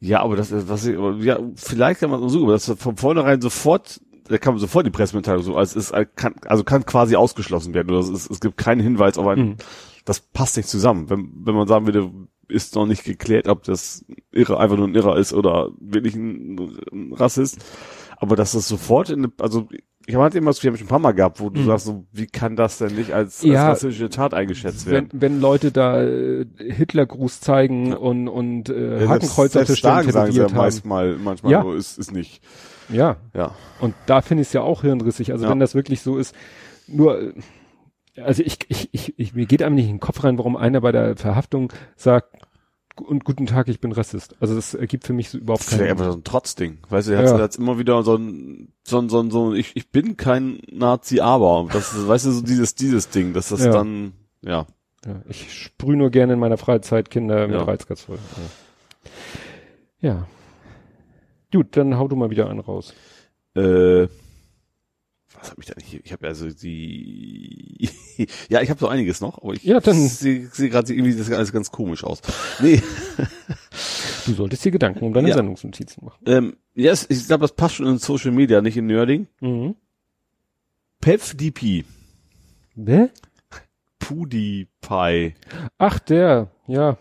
Ja, 0.00 0.20
aber 0.20 0.36
das 0.36 0.50
ist, 0.50 0.68
was 0.68 0.86
ich, 0.86 0.96
ja, 1.24 1.38
vielleicht 1.56 2.00
kann 2.00 2.10
man 2.10 2.28
so, 2.28 2.44
aber 2.44 2.52
das 2.52 2.70
von 2.76 2.96
vornherein 2.96 3.40
sofort, 3.40 4.00
da 4.28 4.38
kann 4.38 4.54
man 4.54 4.60
sofort 4.60 4.86
die 4.86 4.90
Pressemitteilung 4.90 5.42
so, 5.42 5.56
als 5.56 5.76
ist, 5.76 5.92
kann, 6.16 6.34
also 6.46 6.64
kann 6.64 6.86
quasi 6.86 7.16
ausgeschlossen 7.16 7.74
werden, 7.74 7.90
oder 7.90 8.00
es, 8.00 8.08
ist, 8.08 8.30
es 8.30 8.40
gibt 8.40 8.56
keinen 8.56 8.80
Hinweis 8.80 9.18
auf 9.18 9.26
ein, 9.26 9.38
Mhm. 9.38 9.56
das 10.04 10.20
passt 10.20 10.56
nicht 10.56 10.68
zusammen. 10.68 11.10
Wenn, 11.10 11.30
wenn 11.44 11.54
man 11.54 11.68
sagen 11.68 11.86
würde, 11.86 12.10
ist 12.48 12.74
noch 12.74 12.86
nicht 12.86 13.04
geklärt, 13.04 13.48
ob 13.48 13.62
das 13.64 14.04
Irre 14.32 14.58
einfach 14.58 14.76
nur 14.76 14.88
ein 14.88 14.94
Irrer 14.94 15.16
ist 15.16 15.32
oder 15.32 15.70
wirklich 15.80 16.14
ein, 16.14 16.58
ein 16.92 17.12
Rassist. 17.12 17.58
Aber 18.16 18.36
dass 18.36 18.52
das 18.52 18.68
sofort 18.68 19.10
in, 19.10 19.32
also 19.40 19.68
ich 20.06 20.14
habe 20.14 20.24
halt 20.24 20.34
immer, 20.34 20.52
wir 20.52 20.70
haben 20.70 20.76
schon 20.76 20.86
ein 20.86 20.88
paar 20.88 20.98
Mal 20.98 21.12
gehabt, 21.12 21.40
wo 21.40 21.48
du 21.50 21.60
Mhm. 21.60 21.66
sagst, 21.66 21.86
so, 21.86 22.04
wie 22.12 22.26
kann 22.26 22.56
das 22.56 22.78
denn 22.78 22.94
nicht 22.94 23.12
als, 23.12 23.42
Ja. 23.42 23.68
als 23.68 23.78
rassistische 23.82 24.10
Tat 24.10 24.34
eingeschätzt 24.34 24.86
werden? 24.86 25.08
Wenn, 25.12 25.20
wenn 25.20 25.40
Leute 25.40 25.72
da 25.72 26.02
äh, 26.02 26.44
Hitlergruß 26.58 27.40
zeigen 27.40 27.86
Ja. 27.92 27.96
und, 27.96 28.28
und 28.28 28.68
äh, 28.68 29.02
Ja, 29.04 29.08
Hakenkreuz 29.08 29.56
auf 29.56 29.64
der 29.66 29.74
Stirn 29.76 30.10
sagen 30.10 30.32
sie 30.32 30.38
ja 30.38 30.44
haben. 30.44 30.56
manchmal, 30.56 31.16
manchmal 31.16 31.52
Ja. 31.52 31.62
so, 31.62 31.72
ist, 31.72 31.98
ist 31.98 32.12
nicht, 32.12 32.42
Ja, 32.90 33.16
ja. 33.34 33.54
Und 33.80 33.94
da 34.06 34.20
finde 34.20 34.42
ich 34.42 34.48
es 34.48 34.52
ja 34.52 34.60
auch 34.60 34.82
hirnrissig. 34.82 35.32
Also 35.32 35.48
wenn 35.48 35.58
das 35.58 35.74
wirklich 35.74 36.02
so 36.02 36.18
ist, 36.18 36.34
nur, 36.86 37.32
also 38.16 38.42
ich, 38.42 38.58
ich, 38.68 38.88
ich, 38.92 39.18
ich, 39.18 39.34
mir 39.34 39.46
geht 39.46 39.62
einem 39.62 39.74
nicht 39.74 39.86
in 39.88 39.96
den 39.96 40.00
Kopf 40.00 40.22
rein, 40.24 40.38
warum 40.38 40.56
einer 40.56 40.80
bei 40.80 40.92
der 40.92 41.16
Verhaftung 41.16 41.72
sagt, 41.96 42.28
und 42.96 43.24
guten 43.24 43.46
Tag, 43.46 43.66
ich 43.66 43.80
bin 43.80 43.90
Rassist. 43.90 44.36
Also 44.38 44.54
das 44.54 44.72
ergibt 44.74 45.04
für 45.04 45.12
mich 45.12 45.28
so 45.30 45.38
überhaupt 45.38 45.66
keinen 45.66 45.90
einfach 45.90 46.12
so 46.12 46.16
ein 46.18 46.22
Trotzding. 46.22 46.78
Weißt 46.88 47.08
du, 47.08 47.12
er 47.12 47.18
hat 47.18 47.26
Ja. 47.26 47.40
jetzt 47.40 47.56
immer 47.56 47.76
wieder 47.78 48.02
so 48.04 48.14
ein, 48.14 48.72
so 48.84 49.00
ein, 49.00 49.08
so 49.08 49.20
ein, 49.20 49.30
so 49.32 49.50
ein 49.50 49.56
ich, 49.56 49.74
ich 49.74 49.90
bin 49.90 50.16
kein 50.16 50.60
Nazi, 50.70 51.18
aber. 51.18 51.66
Das 51.72 51.92
ist, 51.92 52.06
weißt 52.06 52.26
du, 52.26 52.30
so 52.30 52.42
dieses, 52.42 52.76
dieses 52.76 53.08
Ding, 53.08 53.32
dass 53.32 53.48
das 53.48 53.64
Ja. 53.64 53.72
dann, 53.72 54.12
ja. 54.42 54.66
Ja, 55.04 55.20
ich 55.28 55.52
sprühe 55.52 55.96
nur 55.96 56.10
gerne 56.10 56.34
in 56.34 56.38
meiner 56.38 56.56
Freizeit 56.56 57.10
Kinder 57.10 57.48
mit 57.48 57.56
Ja. 57.56 57.64
Reizgas 57.64 58.02
voll. 58.02 58.18
Ja. 60.00 60.08
ja. 60.10 60.26
Gut, 61.52 61.76
dann 61.76 61.98
hau 61.98 62.06
du 62.08 62.14
mal 62.16 62.30
wieder 62.30 62.48
einen 62.48 62.60
raus. 62.60 62.94
Äh, 63.56 64.06
was 65.44 65.50
habe 65.50 65.60
ich 65.60 65.66
da 65.68 65.74
nicht? 65.76 66.00
Ich 66.04 66.12
habe 66.12 66.26
also 66.26 66.48
die, 66.50 67.88
ja, 68.48 68.60
ich 68.62 68.70
habe 68.70 68.80
so 68.80 68.88
einiges 68.88 69.20
noch, 69.20 69.42
aber 69.42 69.52
ich 69.54 69.62
Ja, 69.62 69.78
dann- 69.80 70.08
sehe 70.08 70.48
seh 70.52 70.68
gerade 70.70 70.92
irgendwie 70.92 71.14
das 71.16 71.30
alles 71.30 71.52
ganz 71.52 71.70
komisch 71.70 72.02
aus. 72.04 72.20
Nee, 72.60 72.82
Du 74.26 74.32
solltest 74.32 74.64
dir 74.64 74.70
Gedanken 74.70 75.04
um 75.04 75.12
deine 75.12 75.28
Ja. 75.28 75.34
Sendungsnotizen 75.34 76.02
machen. 76.04 76.18
ähm, 76.26 76.56
ja, 76.74 76.92
es- 76.92 77.08
ich 77.10 77.26
glaube, 77.26 77.42
das 77.42 77.52
passt 77.52 77.74
schon 77.76 77.86
in 77.86 77.98
Social 77.98 78.30
Media, 78.32 78.62
nicht 78.62 78.76
in 78.76 78.86
Nerding. 78.86 79.26
Mhm. 79.40 79.74
PevDP, 81.00 81.84
Wer? 82.74 83.10
PewDiePie. 83.98 85.34
Ach, 85.78 85.98
der, 86.00 86.48
ja. 86.66 86.96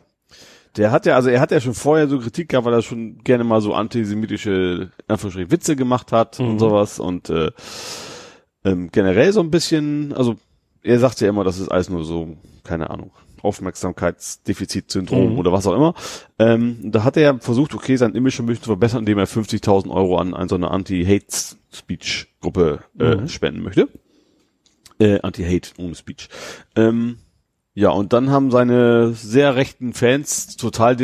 Der 0.76 0.92
hat 0.92 1.06
ja, 1.06 1.16
also 1.16 1.30
er 1.30 1.40
hat 1.40 1.52
ja 1.52 1.62
schon 1.62 1.74
vorher 1.76 2.08
so 2.08 2.20
Kritik 2.20 2.50
gehabt, 2.50 2.66
weil 2.66 2.74
er 2.74 2.82
schon 2.82 3.24
gerne 3.24 3.44
mal 3.44 3.62
so 3.62 3.74
antisemitische 3.74 4.92
Witze 5.08 5.76
gemacht 5.76 6.12
hat 6.12 6.40
Mhm. 6.40 6.48
und 6.50 6.60
sowas 6.60 7.00
und 7.00 7.30
äh, 7.30 7.52
ähm, 8.66 8.90
generell 8.92 9.32
so 9.34 9.42
ein 9.42 9.52
bisschen, 9.52 10.14
also 10.14 10.36
er 10.82 11.00
sagt 11.00 11.22
ja 11.22 11.30
immer, 11.30 11.44
das 11.44 11.60
ist 11.60 11.70
alles 11.70 11.90
nur 11.90 12.04
so, 12.04 12.36
keine 12.64 12.90
Ahnung, 12.90 13.12
Aufmerksamkeitsdefizitsyndrom 13.42 15.34
Mhm. 15.34 15.40
oder 15.40 15.52
was 15.52 15.68
auch 15.68 15.76
immer. 15.76 15.94
Ähm, 16.40 16.78
da 16.92 17.04
hat 17.04 17.18
er 17.18 17.40
versucht, 17.40 17.74
okay, 17.74 17.96
sein 17.98 18.16
Image 18.16 18.40
ein 18.40 18.46
bisschen 18.46 18.64
zu 18.64 18.70
verbessern, 18.70 19.00
indem 19.00 19.18
er 19.18 19.28
50.000 19.28 19.92
Euro 19.92 20.18
an, 20.18 20.34
an 20.34 20.48
so 20.50 20.56
eine 20.56 20.72
Anti-Hate-Speech-Gruppe 20.72 22.80
äh, 23.00 23.16
Mhm. 23.16 23.28
spenden 23.28 23.64
möchte. 23.64 23.90
Äh, 25.00 25.20
Anti-Hate 25.22 25.72
ohne 25.78 25.96
Speech. 25.96 26.30
Ähm, 26.76 27.18
ja, 27.74 27.90
und 27.90 28.14
dann 28.14 28.30
haben 28.30 28.52
seine 28.52 29.14
sehr 29.14 29.56
rechten 29.56 29.94
Fans 29.94 30.56
total 30.58 30.98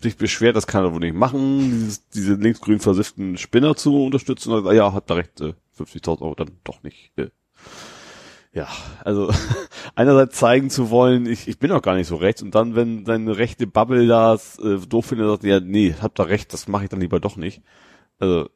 sich 0.00 0.16
beschwert, 0.16 0.56
das 0.56 0.66
kann 0.66 0.84
er 0.84 0.92
wohl 0.92 1.00
nicht 1.00 1.14
machen, 1.14 1.70
dieses, 1.70 2.08
diese 2.08 2.34
linksgrün 2.34 2.80
versifften 2.80 3.36
Spinner 3.36 3.76
zu 3.76 4.04
unterstützen. 4.04 4.52
Er 4.52 4.72
ja, 4.72 4.92
hat 4.92 5.10
da 5.10 5.14
recht, 5.14 5.40
äh, 5.40 5.52
50.000 5.78 6.22
Euro 6.22 6.34
dann 6.34 6.50
doch 6.64 6.82
nicht. 6.82 7.12
Äh. 7.16 7.28
Ja, 8.52 8.68
also 9.04 9.30
einerseits 9.94 10.38
zeigen 10.38 10.68
zu 10.68 10.90
wollen, 10.90 11.26
ich, 11.26 11.48
ich 11.48 11.58
bin 11.58 11.72
auch 11.72 11.82
gar 11.82 11.94
nicht 11.94 12.06
so 12.06 12.16
rechts 12.16 12.42
und 12.42 12.54
dann, 12.54 12.74
wenn 12.74 13.06
seine 13.06 13.38
rechte 13.38 13.66
Bubble 13.66 14.06
das 14.06 14.58
äh, 14.58 14.78
doof 14.78 15.06
findet, 15.06 15.28
sagt 15.28 15.44
ja, 15.44 15.60
nee, 15.60 15.94
habt 16.00 16.18
da 16.18 16.24
recht, 16.24 16.52
das 16.52 16.68
mache 16.68 16.84
ich 16.84 16.90
dann 16.90 17.00
lieber 17.00 17.18
doch 17.20 17.36
nicht. 17.36 17.62
Also, 18.18 18.48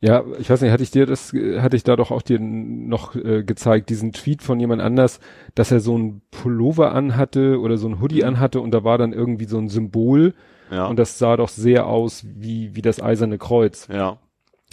Ja, 0.00 0.22
ich 0.38 0.48
weiß 0.48 0.60
nicht, 0.60 0.70
hatte 0.70 0.84
ich 0.84 0.92
dir 0.92 1.04
das, 1.04 1.32
hatte 1.32 1.76
ich 1.76 1.82
da 1.82 1.96
doch 1.96 2.12
auch 2.12 2.22
dir 2.22 2.38
noch 2.38 3.16
äh, 3.16 3.42
gezeigt, 3.42 3.90
diesen 3.90 4.12
Tweet 4.12 4.42
von 4.42 4.60
jemand 4.60 4.80
anders, 4.80 5.18
dass 5.56 5.72
er 5.72 5.80
so 5.80 5.98
ein 5.98 6.22
Pullover 6.30 6.92
anhatte 6.92 7.58
oder 7.58 7.78
so 7.78 7.88
ein 7.88 8.00
Hoodie 8.00 8.22
anhatte 8.22 8.60
und 8.60 8.70
da 8.70 8.84
war 8.84 8.96
dann 8.96 9.12
irgendwie 9.12 9.46
so 9.46 9.58
ein 9.58 9.68
Symbol 9.68 10.34
ja, 10.70 10.86
und 10.86 10.98
das 10.98 11.18
sah 11.18 11.36
doch 11.36 11.48
sehr 11.48 11.86
aus 11.86 12.24
wie, 12.28 12.76
wie 12.76 12.82
das 12.82 13.02
eiserne 13.02 13.38
Kreuz, 13.38 13.88
ja, 13.90 14.18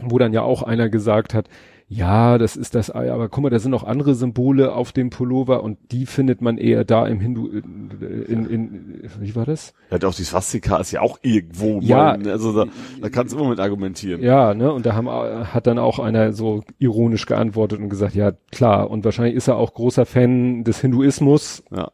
wo 0.03 0.19
dann 0.19 0.33
ja 0.33 0.43
auch 0.43 0.61
einer 0.61 0.89
gesagt 0.89 1.33
hat, 1.33 1.47
ja, 1.87 2.37
das 2.39 2.55
ist 2.55 2.73
das 2.73 2.93
Ei, 2.93 3.11
aber 3.11 3.29
guck 3.29 3.43
mal, 3.43 3.49
da 3.51 3.59
sind 3.59 3.69
noch 3.71 3.83
andere 3.83 4.15
Symbole 4.15 4.73
auf 4.73 4.91
dem 4.91 5.11
Pullover 5.11 5.61
und 5.63 5.77
die 5.91 6.05
findet 6.07 6.41
man 6.41 6.57
eher 6.57 6.83
da 6.83 7.05
im 7.05 7.19
Hindu, 7.19 7.47
in, 7.47 8.25
in, 8.27 8.45
in 8.49 9.09
wie 9.19 9.35
war 9.35 9.45
das? 9.45 9.73
ja, 9.91 10.07
auch 10.07 10.15
die 10.15 10.23
Swastika 10.23 10.77
ist 10.77 10.91
ja 10.91 11.01
auch 11.01 11.19
irgendwo, 11.21 11.79
Ja. 11.81 12.17
mal, 12.17 12.29
also 12.31 12.53
da, 12.53 12.71
da 13.01 13.09
kannst 13.09 13.33
du 13.33 13.39
immer 13.39 13.49
mit 13.49 13.59
argumentieren. 13.59 14.21
Ja, 14.23 14.53
ne, 14.55 14.73
und 14.73 14.85
da 14.85 14.95
haben, 14.95 15.07
hat 15.07 15.67
dann 15.67 15.77
auch 15.77 15.99
einer 15.99 16.33
so 16.33 16.63
ironisch 16.79 17.27
geantwortet 17.27 17.79
und 17.79 17.89
gesagt, 17.89 18.15
ja, 18.15 18.31
klar, 18.51 18.89
und 18.89 19.05
wahrscheinlich 19.05 19.35
ist 19.35 19.47
er 19.47 19.57
auch 19.57 19.73
großer 19.73 20.05
Fan 20.07 20.63
des 20.63 20.81
Hinduismus, 20.81 21.63
Ja. 21.75 21.91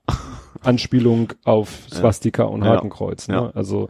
Anspielung 0.61 1.33
auf 1.43 1.87
Swastika 1.91 2.43
und 2.43 2.63
Ja. 2.63 2.75
Hakenkreuz, 2.75 3.27
ne, 3.27 3.33
Ja. 3.35 3.49
also, 3.55 3.89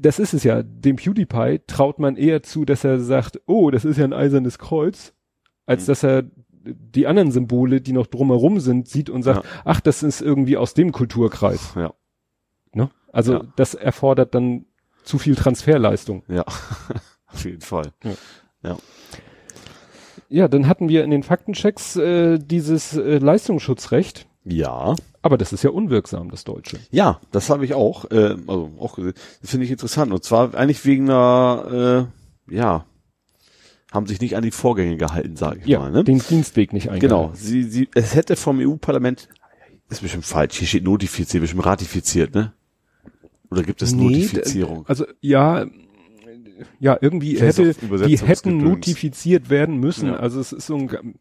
das 0.00 0.18
ist 0.18 0.34
es 0.34 0.44
ja. 0.44 0.62
Dem 0.62 0.96
PewDiePie 0.96 1.60
traut 1.66 1.98
man 1.98 2.16
eher 2.16 2.42
zu, 2.42 2.64
dass 2.64 2.84
er 2.84 3.00
sagt, 3.00 3.40
oh, 3.46 3.70
das 3.70 3.84
ist 3.84 3.96
ja 3.98 4.04
ein 4.04 4.12
eisernes 4.12 4.58
Kreuz, 4.58 5.12
als 5.66 5.82
Mhm. 5.82 5.86
dass 5.86 6.02
er 6.02 6.22
die 6.64 7.06
anderen 7.06 7.32
Symbole, 7.32 7.80
die 7.80 7.92
noch 7.92 8.06
drumherum 8.06 8.60
sind, 8.60 8.88
sieht 8.88 9.10
und 9.10 9.22
sagt, 9.22 9.44
Ja. 9.44 9.50
ach, 9.64 9.80
das 9.80 10.02
ist 10.02 10.20
irgendwie 10.20 10.56
aus 10.56 10.74
dem 10.74 10.92
Kulturkreis. 10.92 11.72
Ja. 11.74 11.92
Ne? 12.72 12.90
Also 13.12 13.34
Ja. 13.34 13.42
das 13.56 13.74
erfordert 13.74 14.34
dann 14.34 14.66
zu 15.02 15.18
viel 15.18 15.34
Transferleistung. 15.34 16.22
Ja, 16.28 16.44
auf 17.26 17.44
jeden 17.44 17.62
Fall. 17.62 17.92
Ja, 20.28 20.48
dann 20.48 20.66
hatten 20.68 20.88
wir 20.88 21.04
in 21.04 21.10
den 21.10 21.22
Faktenchecks 21.22 21.96
äh, 21.96 22.38
dieses 22.38 22.96
äh, 22.96 23.18
Leistungsschutzrecht, 23.18 24.26
Ja. 24.44 24.96
aber 25.22 25.38
das 25.38 25.52
ist 25.52 25.62
ja 25.62 25.70
unwirksam, 25.70 26.30
das 26.30 26.44
Deutsche. 26.44 26.78
Ja, 26.90 27.20
das 27.30 27.48
habe 27.50 27.64
ich 27.64 27.74
auch, 27.74 28.10
äh, 28.10 28.34
also 28.46 28.72
auch 28.80 28.96
gesehen. 28.96 29.14
Das 29.40 29.50
finde 29.50 29.66
ich 29.66 29.70
interessant. 29.70 30.12
Und 30.12 30.24
zwar 30.24 30.54
eigentlich 30.54 30.84
wegen 30.84 31.08
einer, 31.08 32.08
äh, 32.48 32.54
ja, 32.54 32.84
haben 33.92 34.06
sich 34.06 34.20
nicht 34.20 34.36
an 34.36 34.42
die 34.42 34.50
Vorgänge 34.50 34.96
gehalten, 34.96 35.36
sage 35.36 35.60
ich 35.60 35.66
Ja, 35.66 35.78
mal. 35.80 35.90
Ne? 35.92 36.02
den 36.02 36.18
Dienstweg 36.18 36.72
nicht 36.72 36.90
eingehalten. 36.90 37.08
Genau. 37.08 37.30
Sie, 37.34 37.62
sie, 37.64 37.88
es 37.94 38.14
hätte 38.14 38.36
vom 38.36 38.58
EU-Parlament, 38.58 39.28
ist 39.90 40.00
bestimmt 40.00 40.24
falsch, 40.24 40.56
hier 40.58 40.66
steht 40.66 40.84
notifiziert, 40.84 41.42
bestimmt 41.42 41.66
ratifiziert, 41.66 42.34
ne? 42.34 42.52
Oder 43.50 43.62
gibt 43.62 43.82
es 43.82 43.92
Nee, 43.92 44.04
Notifizierung? 44.04 44.86
Also 44.88 45.04
ja, 45.20 45.66
ja, 46.80 46.96
irgendwie 47.00 47.38
hätte, 47.38 47.74
die 47.74 48.16
hätten 48.18 48.56
notifiziert 48.56 49.50
werden 49.50 49.76
müssen. 49.78 50.08
Ja. 50.08 50.16
Also 50.16 50.40
es 50.40 50.52
ist 50.52 50.66
so 50.66 50.76
ein, 50.76 51.14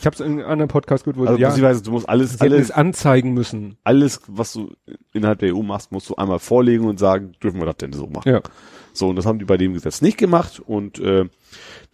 ich 0.00 0.06
habe 0.06 0.14
es 0.14 0.20
in 0.20 0.32
einem 0.40 0.46
anderen 0.46 0.68
Podcast 0.68 1.04
gehört, 1.04 1.18
wo 1.18 1.26
Also 1.26 1.38
ja, 1.38 1.54
du 1.74 1.90
musst 1.90 2.08
alles, 2.08 2.32
sie 2.32 2.40
alles, 2.40 2.70
anzeigen 2.70 3.34
müssen. 3.34 3.76
alles, 3.84 4.22
was 4.28 4.54
du 4.54 4.72
innerhalb 5.12 5.40
der 5.40 5.54
EU 5.54 5.62
machst, 5.62 5.92
musst 5.92 6.08
du 6.08 6.16
einmal 6.16 6.38
vorlegen 6.38 6.86
und 6.86 6.98
sagen, 6.98 7.32
dürfen 7.42 7.60
wir 7.60 7.66
das 7.66 7.76
denn 7.76 7.92
so 7.92 8.06
machen? 8.06 8.28
Ja. 8.32 8.40
So, 8.92 9.08
und 9.08 9.16
das 9.16 9.26
haben 9.26 9.38
die 9.38 9.44
bei 9.44 9.56
dem 9.56 9.74
Gesetz 9.74 10.00
nicht 10.02 10.16
gemacht 10.18 10.58
und 10.58 10.98
äh, 10.98 11.28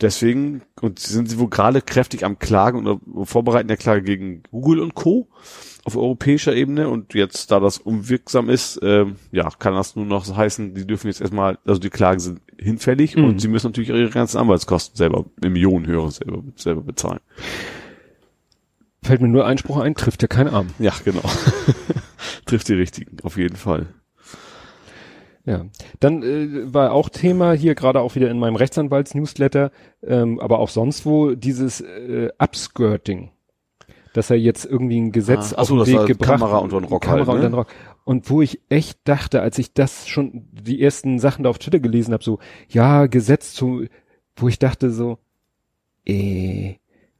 deswegen 0.00 0.62
und 0.80 0.98
sind 0.98 1.28
sie 1.28 1.38
wohl 1.38 1.50
gerade 1.50 1.82
kräftig 1.82 2.24
am 2.24 2.38
Klagen 2.38 2.86
oder 2.86 3.00
vorbereiten 3.26 3.68
der 3.68 3.76
Klage 3.76 4.02
gegen 4.02 4.44
Google 4.50 4.80
und 4.80 4.94
Co. 4.94 5.28
auf 5.84 5.96
europäischer 5.96 6.54
Ebene 6.54 6.88
und 6.88 7.12
jetzt, 7.12 7.50
da 7.50 7.60
das 7.60 7.78
unwirksam 7.78 8.48
ist, 8.48 8.76
äh, 8.82 9.04
ja, 9.32 9.48
kann 9.58 9.74
das 9.74 9.94
nur 9.96 10.06
noch 10.06 10.34
heißen, 10.34 10.74
die 10.74 10.86
dürfen 10.86 11.08
jetzt 11.08 11.20
erstmal, 11.20 11.58
also 11.66 11.80
die 11.80 11.90
Klagen 11.90 12.20
sind 12.20 12.40
hinfällig 12.58 13.16
Mhm. 13.16 13.24
und 13.24 13.40
sie 13.40 13.48
müssen 13.48 13.66
natürlich 13.66 13.90
ihre 13.90 14.08
ganzen 14.08 14.38
Anwaltskosten 14.38 14.96
selber, 14.96 15.26
in 15.44 15.52
Millionenhöhe 15.52 16.10
selber, 16.10 16.42
selber 16.54 16.82
bezahlen. 16.82 17.20
Fällt 19.06 19.22
mir 19.22 19.28
nur 19.28 19.46
Einspruch 19.46 19.78
ein, 19.78 19.94
trifft 19.94 20.22
ja 20.22 20.28
kein 20.28 20.48
Arm. 20.48 20.66
Ja, 20.80 20.92
genau. 21.04 21.22
Trifft 22.44 22.68
die 22.68 22.74
richtigen, 22.74 23.18
auf 23.22 23.36
jeden 23.36 23.54
Fall. 23.54 23.86
Ja, 25.44 25.66
dann 26.00 26.24
äh, 26.24 26.74
war 26.74 26.90
auch 26.90 27.08
Thema 27.08 27.52
hier 27.52 27.76
gerade 27.76 28.00
auch 28.00 28.16
wieder 28.16 28.28
in 28.28 28.40
meinem 28.40 28.56
Rechtsanwalts-Newsletter, 28.56 29.70
ähm, 30.02 30.40
aber 30.40 30.58
auch 30.58 30.68
sonst 30.68 31.06
wo 31.06 31.36
dieses 31.36 31.80
äh, 31.80 32.30
Upskirting, 32.36 33.30
dass 34.12 34.30
er 34.30 34.38
jetzt 34.38 34.64
irgendwie 34.64 35.00
ein 35.00 35.12
Gesetz 35.12 35.52
Ah, 35.52 35.58
auf 35.58 35.68
so, 35.68 35.84
den 35.84 35.94
das 35.94 36.00
Weg 36.02 36.18
gebracht, 36.18 36.40
Kamera 36.40 36.58
unter 36.58 36.80
den 36.80 36.88
Rock 36.88 37.02
Kamera 37.02 37.32
halt, 37.32 37.48
ne? 37.48 37.56
Rock. 37.56 37.68
Und 38.04 38.28
wo 38.28 38.42
ich 38.42 38.60
echt 38.70 38.98
dachte, 39.04 39.40
als 39.40 39.56
ich 39.58 39.72
das 39.72 40.08
schon 40.08 40.48
die 40.50 40.82
ersten 40.82 41.20
Sachen 41.20 41.44
da 41.44 41.50
auf 41.50 41.60
Twitter 41.60 41.78
gelesen 41.78 42.12
habe, 42.12 42.24
so 42.24 42.40
ja 42.68 43.06
Gesetz 43.06 43.52
zu, 43.52 43.84
wo 44.34 44.48
ich 44.48 44.58
dachte 44.58 44.90
so, 44.90 45.18
äh, 46.04 46.74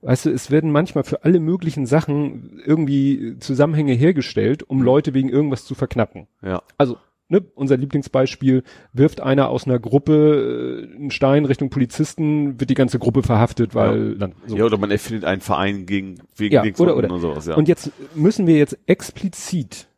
weißt 0.07 0.27
du, 0.27 0.31
es 0.31 0.51
werden 0.51 0.71
manchmal 0.71 1.05
für 1.05 1.25
alle 1.25 1.41
möglichen 1.41 1.87
Sachen 1.87 2.61
irgendwie 2.65 3.37
Zusammenhänge 3.41 3.93
hergestellt, 3.93 4.63
um 4.69 4.83
Leute 4.83 5.15
wegen 5.15 5.29
irgendwas 5.29 5.65
zu 5.65 5.75
verknappen 5.75 6.27
Ja. 6.43 6.63
also 6.79 6.97
ne, 7.29 7.43
unser 7.57 7.77
Lieblingsbeispiel, 7.77 8.63
wirft 8.93 9.21
einer 9.21 9.49
aus 9.49 9.67
einer 9.67 9.81
Gruppe 9.81 10.85
äh, 10.93 10.97
einen 10.97 11.11
Stein 11.11 11.45
Richtung 11.45 11.71
Polizisten, 11.71 12.61
wird 12.61 12.71
die 12.71 12.75
ganze 12.75 12.99
Gruppe 13.01 13.23
verhaftet, 13.25 13.75
weil 13.75 14.15
dann 14.17 14.35
so. 14.47 14.57
Ja, 14.57 14.65
oder 14.65 14.79
man 14.79 14.93
erfindet 14.93 15.25
einen 15.25 15.41
Verein 15.41 15.87
gegen, 15.87 16.21
wegen 16.37 16.55
Ja, 16.55 16.63
Links 16.63 16.79
oder- 16.81 16.97
oder. 16.97 17.11
und 17.11 17.21
sowas, 17.21 17.47
ja. 17.47 17.57
Und 17.57 17.67
jetzt 17.67 17.91
müssen 18.15 18.47
wir 18.47 18.57
jetzt 18.57 18.79
explizit 18.87 19.89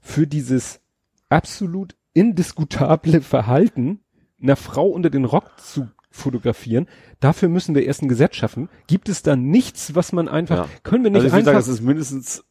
für 0.00 0.26
dieses 0.26 0.80
absolut 1.28 1.94
indiskutable 2.14 3.20
Verhalten 3.20 4.00
einer 4.42 4.56
Frau 4.56 4.86
unter 4.88 5.10
den 5.10 5.26
Rock 5.26 5.50
zu 5.60 5.86
fotografieren, 6.10 6.86
dafür 7.20 7.48
müssen 7.48 7.74
wir 7.74 7.84
erst 7.84 8.02
ein 8.02 8.08
Gesetz 8.08 8.36
schaffen. 8.36 8.68
Gibt 8.88 9.08
es 9.08 9.22
da 9.22 9.36
nichts, 9.36 9.94
was 9.94 10.12
man 10.12 10.28
einfach, 10.28 10.56
Ja. 10.56 10.68
können 10.82 11.04
wir 11.04 11.10
nicht 11.10 11.22
also 11.22 11.28
ich 11.28 11.34
einfach, 11.34 11.52
sagen, 11.52 11.58
es 11.62 11.68
ist 11.68 11.82
mindestens 11.82 12.44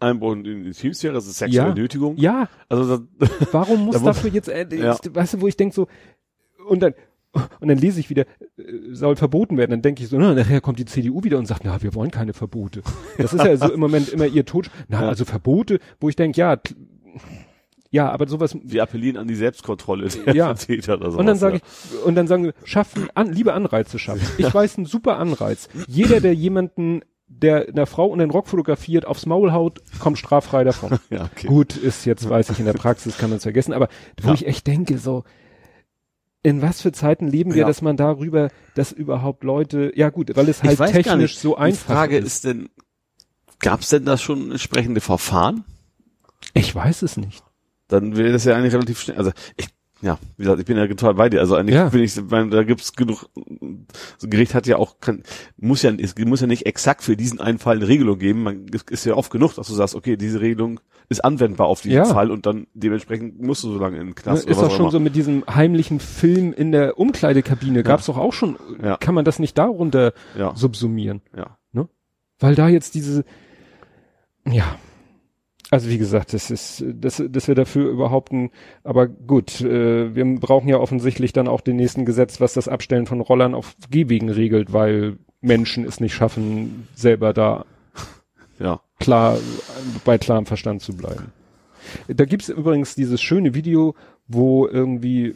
Einbruch 0.00 0.32
in 0.32 0.44
die 0.44 0.50
Intimsphäre, 0.50 1.14
das 1.14 1.26
ist 1.26 1.40
Ja. 1.40 1.46
sexuelle 1.46 1.74
Nötigung. 1.74 2.16
ja, 2.18 2.48
Also 2.68 2.98
das, 3.18 3.30
Warum 3.52 3.84
muss 3.86 3.94
Da 3.94 4.00
muss- 4.02 4.16
dafür 4.16 4.30
jetzt, 4.30 4.48
äh, 4.48 4.66
Ja. 4.76 4.92
ist, 4.92 5.14
weißt 5.14 5.34
du, 5.34 5.40
wo 5.40 5.46
ich 5.48 5.56
denk 5.56 5.72
so, 5.72 5.86
und 6.68 6.80
dann, 6.82 6.94
und 7.60 7.68
dann 7.68 7.78
lese 7.78 8.00
ich 8.00 8.10
wieder, 8.10 8.22
äh, 8.58 8.62
soll 8.90 9.14
verboten 9.16 9.56
werden, 9.56 9.70
dann 9.70 9.82
denke 9.82 10.02
ich 10.02 10.08
so, 10.08 10.18
na, 10.18 10.34
nachher 10.34 10.60
kommt 10.60 10.78
die 10.78 10.84
CDU 10.84 11.22
wieder 11.22 11.38
und 11.38 11.46
sagt, 11.46 11.62
na, 11.64 11.80
wir 11.82 11.94
wollen 11.94 12.10
keine 12.10 12.32
Verbote. 12.34 12.82
Das 13.18 13.32
ist 13.32 13.44
ja 13.44 13.56
so 13.56 13.72
im 13.72 13.78
Moment 13.80 14.08
immer 14.08 14.26
ihr 14.26 14.44
Tod, 14.44 14.70
na, 14.88 15.02
Ja. 15.02 15.08
also 15.08 15.24
Verbote, 15.24 15.78
wo 16.00 16.08
ich 16.08 16.16
denke, 16.16 16.40
ja, 16.40 16.56
ja, 17.96 18.10
aber 18.10 18.28
sowas, 18.28 18.56
wir 18.62 18.82
appellieren 18.82 19.16
an 19.16 19.26
die 19.28 19.34
Selbstkontrolle 19.34 20.08
der 20.08 20.34
Ja. 20.34 20.54
Täter 20.54 20.94
oder 20.96 21.10
sowas. 21.10 21.20
und 21.20 21.26
dann 21.26 21.36
sage 21.38 21.56
ich, 21.56 22.04
und 22.04 22.14
dann 22.14 22.26
sagen 22.26 22.44
wir, 22.44 22.54
schaffen, 22.64 23.08
an, 23.14 23.32
liebe 23.32 23.52
Anreize 23.54 23.98
schaffen. 23.98 24.26
Ich 24.38 24.52
weiß 24.52 24.76
einen 24.76 24.86
super 24.86 25.16
Anreiz. 25.18 25.68
Jeder, 25.88 26.20
der 26.20 26.34
jemanden, 26.34 27.00
der 27.28 27.68
einer 27.68 27.86
Frau 27.86 28.06
und 28.06 28.18
den 28.20 28.30
Rock 28.30 28.46
fotografiert, 28.48 29.04
aufs 29.06 29.26
Maul 29.26 29.50
haut, 29.52 29.80
kommt 29.98 30.18
straffrei 30.18 30.62
davon. 30.64 30.98
Ja, 31.10 31.24
okay. 31.24 31.46
Gut, 31.48 31.76
ist 31.76 32.04
jetzt, 32.04 32.28
weiß 32.28 32.50
ich, 32.50 32.58
in 32.60 32.66
der 32.66 32.72
Praxis 32.74 33.18
kann 33.18 33.30
man 33.30 33.38
es 33.38 33.42
vergessen, 33.42 33.72
aber 33.72 33.88
wo 34.22 34.28
Ja. 34.28 34.34
ich 34.34 34.46
echt 34.46 34.66
denke, 34.66 34.98
so, 34.98 35.24
in 36.42 36.62
was 36.62 36.80
für 36.82 36.92
Zeiten 36.92 37.26
leben 37.26 37.52
wir, 37.54 37.62
Ja. 37.62 37.66
dass 37.66 37.82
man 37.82 37.96
darüber, 37.96 38.50
dass 38.74 38.92
überhaupt 38.92 39.42
Leute, 39.42 39.90
ja 39.96 40.10
gut, 40.10 40.36
weil 40.36 40.48
es 40.48 40.62
halt 40.62 40.78
technisch 40.92 41.38
so 41.38 41.56
einfach 41.56 41.86
Die 41.86 41.92
Frage 41.92 42.18
ist. 42.18 42.26
ist 42.26 42.44
denn, 42.44 42.68
gab 43.58 43.80
es 43.80 43.88
denn 43.88 44.04
da 44.04 44.16
schon 44.16 44.52
entsprechende 44.52 45.00
Verfahren? 45.00 45.64
Ich 46.54 46.72
weiß 46.74 47.02
es 47.02 47.16
nicht. 47.16 47.42
Dann 47.88 48.16
wäre 48.16 48.32
das 48.32 48.44
ja 48.44 48.54
eigentlich 48.56 48.74
relativ 48.74 49.00
schnell. 49.00 49.16
Also 49.16 49.30
ich, 49.56 49.68
ja, 50.02 50.18
wie 50.36 50.42
gesagt, 50.42 50.60
ich 50.60 50.66
bin 50.66 50.76
ja 50.76 50.86
total 50.88 51.14
bei 51.14 51.28
dir. 51.28 51.40
Also 51.40 51.54
eigentlich 51.56 51.76
Ja. 51.76 51.88
bin 51.88 52.02
ich, 52.02 52.12
weil 52.30 52.50
da 52.50 52.62
gibt's 52.64 52.92
genug. 52.94 53.28
So 54.18 54.26
ein 54.26 54.30
Gericht 54.30 54.54
hat 54.54 54.66
ja 54.66 54.76
auch, 54.76 55.00
kann, 55.00 55.22
muss 55.56 55.82
ja, 55.82 55.92
es 55.92 56.14
muss 56.18 56.40
ja 56.40 56.46
nicht 56.46 56.66
exakt 56.66 57.02
für 57.02 57.16
diesen 57.16 57.40
einen 57.40 57.58
Fall 57.58 57.76
eine 57.76 57.88
Regelung 57.88 58.18
geben. 58.18 58.42
Man 58.42 58.66
ist 58.90 59.04
ja 59.06 59.14
oft 59.14 59.30
genug, 59.30 59.54
dass 59.54 59.68
du 59.68 59.74
sagst, 59.74 59.94
okay, 59.94 60.16
diese 60.16 60.40
Regelung 60.40 60.80
ist 61.08 61.24
anwendbar 61.24 61.68
auf 61.68 61.80
diesen 61.82 61.96
Ja. 61.98 62.04
Fall 62.04 62.32
und 62.32 62.46
dann 62.46 62.66
dementsprechend 62.74 63.40
musst 63.40 63.62
du 63.62 63.70
so 63.72 63.78
lange 63.78 63.96
in 63.96 64.02
den 64.02 64.08
Ne, 64.08 64.14
Knast 64.14 64.44
ist 64.48 64.58
oder 64.58 64.68
doch 64.68 64.76
schon 64.76 64.86
auch 64.86 64.90
so 64.90 64.96
immer. 64.96 65.04
mit 65.04 65.14
diesem 65.14 65.44
heimlichen 65.46 66.00
Film 66.00 66.52
in 66.52 66.72
der 66.72 66.98
Umkleidekabine, 66.98 67.84
gab's 67.84 68.06
doch 68.06 68.18
auch 68.18 68.32
schon, 68.32 68.56
Ja. 68.82 68.96
kann 68.96 69.14
man 69.14 69.24
das 69.24 69.38
nicht 69.38 69.56
darunter 69.56 70.12
Ja, 70.36 70.54
subsumieren? 70.56 71.22
ja. 71.36 71.56
Weil 72.38 72.54
da 72.54 72.68
jetzt 72.68 72.94
diese, 72.94 73.24
ja, 74.46 74.76
Also 75.70 75.88
wie 75.88 75.98
gesagt, 75.98 76.32
das 76.32 76.50
ist, 76.50 76.84
dass, 76.86 77.22
dass 77.28 77.48
wir 77.48 77.54
dafür 77.56 77.90
überhaupt 77.90 78.32
ein, 78.32 78.50
aber 78.84 79.08
gut, 79.08 79.60
äh, 79.60 80.14
wir 80.14 80.24
brauchen 80.38 80.68
ja 80.68 80.78
offensichtlich 80.78 81.32
dann 81.32 81.48
auch 81.48 81.60
den 81.60 81.76
nächsten 81.76 82.04
Gesetz, 82.04 82.40
was 82.40 82.54
das 82.54 82.68
Abstellen 82.68 83.06
von 83.06 83.20
Rollern 83.20 83.54
auf 83.54 83.74
Gehwegen 83.90 84.28
regelt, 84.30 84.72
weil 84.72 85.18
Menschen 85.40 85.84
es 85.84 85.98
nicht 85.98 86.14
schaffen, 86.14 86.86
selber 86.94 87.32
da 87.32 87.64
Ja. 88.60 88.80
klar, 89.00 89.38
bei 90.04 90.18
klarem 90.18 90.46
Verstand 90.46 90.82
zu 90.82 90.96
bleiben. 90.96 91.32
Da 92.08 92.24
gibt's 92.24 92.48
übrigens 92.48 92.94
dieses 92.94 93.20
schöne 93.20 93.54
Video, 93.54 93.94
wo 94.28 94.66
irgendwie 94.66 95.34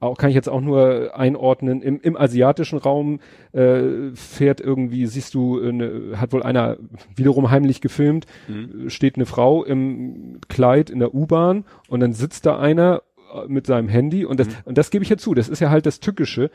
auch 0.00 0.18
kann 0.18 0.28
ich 0.30 0.36
jetzt 0.36 0.48
auch 0.48 0.60
nur 0.60 1.16
einordnen, 1.18 1.80
im, 1.82 2.00
im 2.00 2.16
asiatischen 2.16 2.78
Raum 2.78 3.20
äh, 3.52 4.10
fährt 4.14 4.60
irgendwie, 4.60 5.06
siehst 5.06 5.34
du, 5.34 5.60
eine, 5.60 6.12
hat 6.20 6.32
wohl 6.32 6.42
einer 6.42 6.76
wiederum 7.14 7.50
heimlich 7.50 7.80
gefilmt, 7.80 8.26
Mhm. 8.48 8.90
steht 8.90 9.16
eine 9.16 9.26
Frau 9.26 9.64
im 9.64 10.40
Kleid 10.48 10.90
in 10.90 10.98
der 10.98 11.14
U-Bahn 11.14 11.64
und 11.88 12.00
dann 12.00 12.12
sitzt 12.12 12.44
da 12.46 12.58
einer 12.58 13.02
äh, 13.34 13.46
mit 13.48 13.66
seinem 13.66 13.88
Handy 13.88 14.24
und 14.24 14.38
das, 14.38 14.48
Mhm. 14.48 14.54
und 14.66 14.78
das 14.78 14.90
gebe 14.90 15.02
ich 15.02 15.10
ja 15.10 15.16
zu, 15.16 15.34
das 15.34 15.48
ist 15.48 15.60
ja 15.60 15.70
halt 15.70 15.86
das 15.86 16.00
Tückische. 16.00 16.50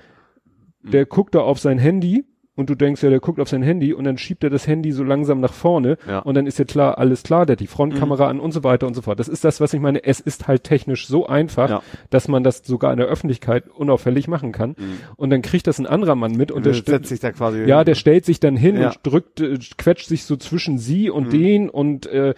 Der 0.84 1.06
guckt 1.06 1.36
da 1.36 1.40
auf 1.42 1.60
sein 1.60 1.78
Handy 1.78 2.26
und 2.56 2.70
du 2.70 2.76
denkst 2.76 3.02
ja, 3.02 3.10
der 3.10 3.20
guckt 3.22 3.40
auf 3.40 3.48
sein 3.48 3.64
Handy 3.64 3.94
und 3.94 4.04
dann 4.04 4.18
schiebt 4.18 4.44
er 4.44 4.50
das 4.50 4.68
Handy 4.68 4.92
so 4.92 5.04
langsam 5.04 5.40
nach 5.40 5.54
vorne 5.54 5.98
Ja. 6.08 6.20
und 6.20 6.36
dann 6.36 6.46
ist 6.48 6.60
ja 6.60 6.66
klar, 6.66 6.98
alles 6.98 7.24
klar, 7.24 7.46
der 7.46 7.54
hat 7.54 7.60
die 7.62 7.68
Frontkamera 7.68 8.28
an 8.28 8.40
und 8.42 8.52
so 8.52 8.64
weiter 8.64 8.88
und 8.88 8.94
so 8.94 9.02
fort. 9.02 9.20
Das 9.20 9.30
ist 9.30 9.46
das, 9.46 9.62
was 9.62 9.74
ich 9.74 9.80
meine. 9.80 10.04
Es 10.04 10.20
ist 10.20 10.48
halt 10.48 10.64
technisch 10.66 11.08
so 11.08 11.26
einfach, 11.28 11.70
Ja. 11.70 11.82
dass 12.10 12.28
man 12.28 12.44
das 12.44 12.60
sogar 12.66 12.92
in 12.92 12.98
der 12.98 13.08
Öffentlichkeit 13.08 13.70
unauffällig 13.70 14.28
machen 14.28 14.52
kann. 14.52 14.76
Und 15.16 15.30
dann 15.30 15.42
kriegt 15.42 15.66
das 15.68 15.80
ein 15.80 15.88
anderer 15.88 16.16
Mann 16.16 16.34
mit 16.34 16.52
und 16.52 16.66
der, 16.66 16.74
st- 16.74 16.90
setzt 16.90 17.08
sich 17.10 17.20
da 17.22 17.32
quasi. 17.32 17.64
ja, 17.64 17.84
der 17.86 17.96
stellt 17.96 18.26
sich 18.26 18.40
dann 18.42 18.58
hin 18.58 18.76
Ja. 18.78 18.88
und 18.90 19.00
drückt, 19.04 19.40
äh, 19.40 19.58
quetscht 19.78 20.08
sich 20.08 20.26
so 20.26 20.36
zwischen 20.36 20.78
sie 20.78 21.10
und 21.10 21.32
den 21.32 21.70
und 21.70 22.06
äh, 22.08 22.34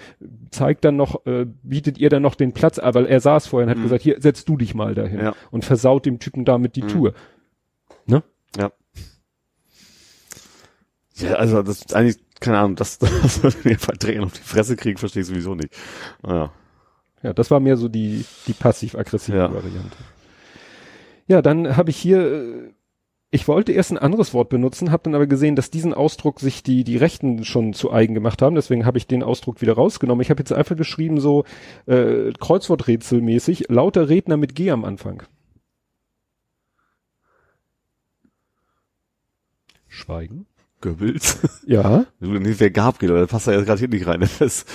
zeigt 0.52 0.86
dann 0.86 0.96
noch, 0.96 1.26
äh, 1.26 1.48
bietet 1.64 1.98
ihr 1.98 2.10
dann 2.10 2.22
noch 2.22 2.36
den 2.36 2.54
Platz, 2.54 2.78
aber 2.78 3.10
er 3.10 3.20
saß 3.20 3.48
vorher 3.48 3.68
und 3.68 3.76
hat 3.76 3.82
gesagt, 3.84 4.04
hier, 4.04 4.18
setz 4.20 4.46
du 4.46 4.58
dich 4.58 4.76
mal 4.76 4.94
dahin 4.94 5.20
Ja. 5.20 5.34
und 5.50 5.66
versaut 5.66 6.06
dem 6.06 6.20
Typen 6.20 6.46
damit 6.46 6.76
die 6.76 6.82
Tour. 6.82 7.14
Ne? 8.06 8.22
Ja. 8.58 8.72
Ja, 11.16 11.34
also 11.36 11.62
das 11.62 11.80
ist 11.80 11.94
eigentlich, 11.94 12.18
keine 12.40 12.58
Ahnung, 12.60 12.76
das, 12.76 12.98
das 13.00 13.44
würde 13.44 13.58
mir 13.64 13.78
verdrehen 13.78 14.24
auf 14.24 14.34
die 14.34 14.42
Fresse 14.42 14.76
kriegen, 14.76 14.98
verstehe 14.98 15.22
ich 15.22 15.28
sowieso 15.28 15.56
nicht. 15.56 15.70
Naja. 16.22 16.52
Ja, 17.22 17.34
das 17.34 17.52
war 17.52 17.60
mehr 17.60 17.78
so 17.78 17.88
die, 17.88 18.26
die 18.48 18.54
passiv-aggressive 18.54 19.38
Ja. 19.38 19.54
Variante. 19.54 19.98
Ja, 21.28 21.42
dann 21.42 21.78
habe 21.78 21.90
ich 21.90 21.98
hier, 21.98 22.20
äh, 22.20 22.74
ich 23.32 23.48
wollte 23.48 23.72
erst 23.72 23.92
ein 23.92 23.98
anderes 23.98 24.34
Wort 24.34 24.50
benutzen, 24.50 24.92
habe 24.92 25.04
dann 25.04 25.16
aber 25.16 25.28
gesehen, 25.28 25.56
dass 25.56 25.72
diesen 25.72 25.94
Ausdruck 25.94 26.40
sich 26.42 26.64
die, 26.64 26.84
die 26.84 26.98
Rechten 26.98 27.46
schon 27.46 27.74
zu 27.74 27.92
eigen 27.94 28.14
gemacht 28.14 28.42
haben, 28.42 28.56
deswegen 28.56 28.86
habe 28.86 28.98
ich 28.98 29.08
den 29.08 29.24
Ausdruck 29.24 29.62
wieder 29.62 29.74
rausgenommen. 29.74 30.22
Ich 30.22 30.30
habe 30.30 30.42
jetzt 30.42 30.52
einfach 30.52 30.76
geschrieben, 30.76 31.20
so 31.22 31.46
äh, 31.86 32.32
Kreuzworträtselmäßig, 32.34 33.70
lauter 33.70 34.10
Redner 34.10 34.36
mit 34.36 34.54
G 34.54 34.70
am 34.72 34.84
Anfang. 34.84 35.24
Schweigen. 39.88 40.48
Goebbels. 40.84 41.38
Ja. 41.66 42.06
nee, 42.20 42.56
wer 42.58 42.70
gab 42.72 43.00
geht, 43.00 43.10
da 43.10 43.26
passt 43.26 43.48
er 43.48 43.54
jetzt 43.56 43.66
gerade 43.66 43.80
hier 43.80 43.88
nicht 43.88 44.06
rein. 44.06 44.28
Das, 44.40 44.66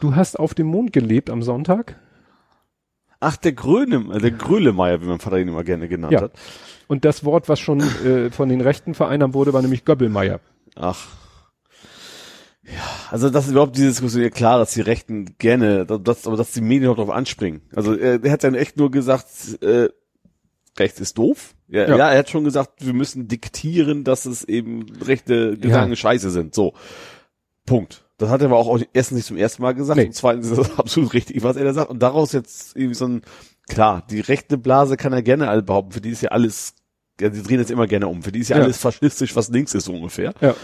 Du 0.00 0.14
hast 0.14 0.38
auf 0.38 0.54
dem 0.54 0.66
Mond 0.66 0.92
gelebt 0.92 1.30
am 1.30 1.42
Sonntag. 1.42 1.96
ach, 3.20 3.36
der 3.36 3.52
Gröne, 3.52 4.14
äh, 4.14 4.18
der 4.20 4.30
Grölemeier, 4.32 5.00
wie 5.00 5.06
mein 5.06 5.18
Vater 5.20 5.38
ihn 5.38 5.48
immer 5.48 5.64
gerne 5.64 5.88
genannt 5.88 6.12
Ja. 6.12 6.22
hat. 6.22 6.32
Und 6.88 7.04
das 7.04 7.24
Wort, 7.24 7.48
was 7.48 7.58
schon 7.60 7.80
äh, 7.80 8.30
von 8.30 8.48
den 8.48 8.60
Rechten 8.60 8.94
vereinnahmt 8.94 9.34
wurde, 9.34 9.52
war 9.52 9.62
nämlich 9.62 9.84
Göbbelmeier. 9.84 10.40
Ach. 10.76 11.06
Ja, 12.64 12.82
also 13.10 13.30
das 13.30 13.44
ist 13.46 13.52
überhaupt 13.52 13.76
diese 13.76 13.88
Diskussion, 13.88 14.22
ja 14.22 14.30
klar, 14.30 14.58
dass 14.58 14.72
die 14.72 14.80
Rechten 14.80 15.36
gerne, 15.38 15.86
dass, 15.86 16.26
aber 16.26 16.36
dass 16.36 16.50
die 16.52 16.60
Medien 16.60 16.90
auch 16.90 16.96
darauf 16.96 17.10
anspringen. 17.14 17.62
Also 17.74 17.94
er, 17.94 18.22
er 18.24 18.32
hat 18.32 18.42
dann 18.42 18.54
echt 18.54 18.76
nur 18.76 18.90
gesagt, 18.90 19.26
äh, 19.62 19.88
rechts 20.80 21.00
ist 21.00 21.18
doof. 21.18 21.54
Ja, 21.68 21.88
Ja. 21.88 21.96
ja. 21.96 22.10
er 22.10 22.18
hat 22.18 22.30
schon 22.30 22.44
gesagt, 22.44 22.84
wir 22.86 22.92
müssen 22.92 23.28
diktieren, 23.28 24.04
dass 24.04 24.24
es 24.26 24.44
eben 24.44 24.86
rechte 25.02 25.56
Gedanken 25.56 25.90
Ja. 25.92 25.96
scheiße 25.96 26.30
sind. 26.30 26.54
So. 26.54 26.74
Punkt. 27.64 28.04
Das 28.18 28.30
hat 28.30 28.40
er 28.40 28.46
aber 28.46 28.56
auch 28.56 28.80
erstens 28.94 29.16
nicht 29.16 29.26
zum 29.26 29.36
ersten 29.36 29.62
Mal 29.62 29.74
gesagt 29.74 29.98
Nee. 29.98 30.06
und 30.06 30.14
zweitens 30.14 30.48
ist 30.48 30.56
das 30.58 30.78
absolut 30.78 31.12
richtig, 31.12 31.42
was 31.42 31.56
er 31.56 31.64
da 31.64 31.74
sagt. 31.74 31.90
Und 31.90 32.00
daraus 32.00 32.32
jetzt 32.32 32.74
irgendwie 32.76 32.94
so 32.94 33.06
ein, 33.06 33.22
klar, 33.68 34.06
die 34.10 34.20
rechte 34.20 34.56
Blase 34.56 34.96
kann 34.96 35.12
er 35.12 35.22
gerne 35.22 35.48
alle 35.48 35.62
behaupten, 35.62 35.92
für 35.92 36.00
die 36.00 36.10
ist 36.10 36.22
ja 36.22 36.30
alles, 36.30 36.74
ja, 37.20 37.28
die 37.28 37.42
drehen 37.42 37.58
jetzt 37.58 37.70
immer 37.70 37.86
gerne 37.86 38.06
um, 38.08 38.22
für 38.22 38.32
die 38.32 38.38
ist 38.40 38.48
ja, 38.48 38.56
Ja. 38.58 38.62
alles 38.64 38.78
faschistisch, 38.78 39.36
was 39.36 39.48
links 39.50 39.74
ist, 39.74 39.84
so 39.84 39.92
ungefähr. 39.92 40.32
Ja. 40.40 40.54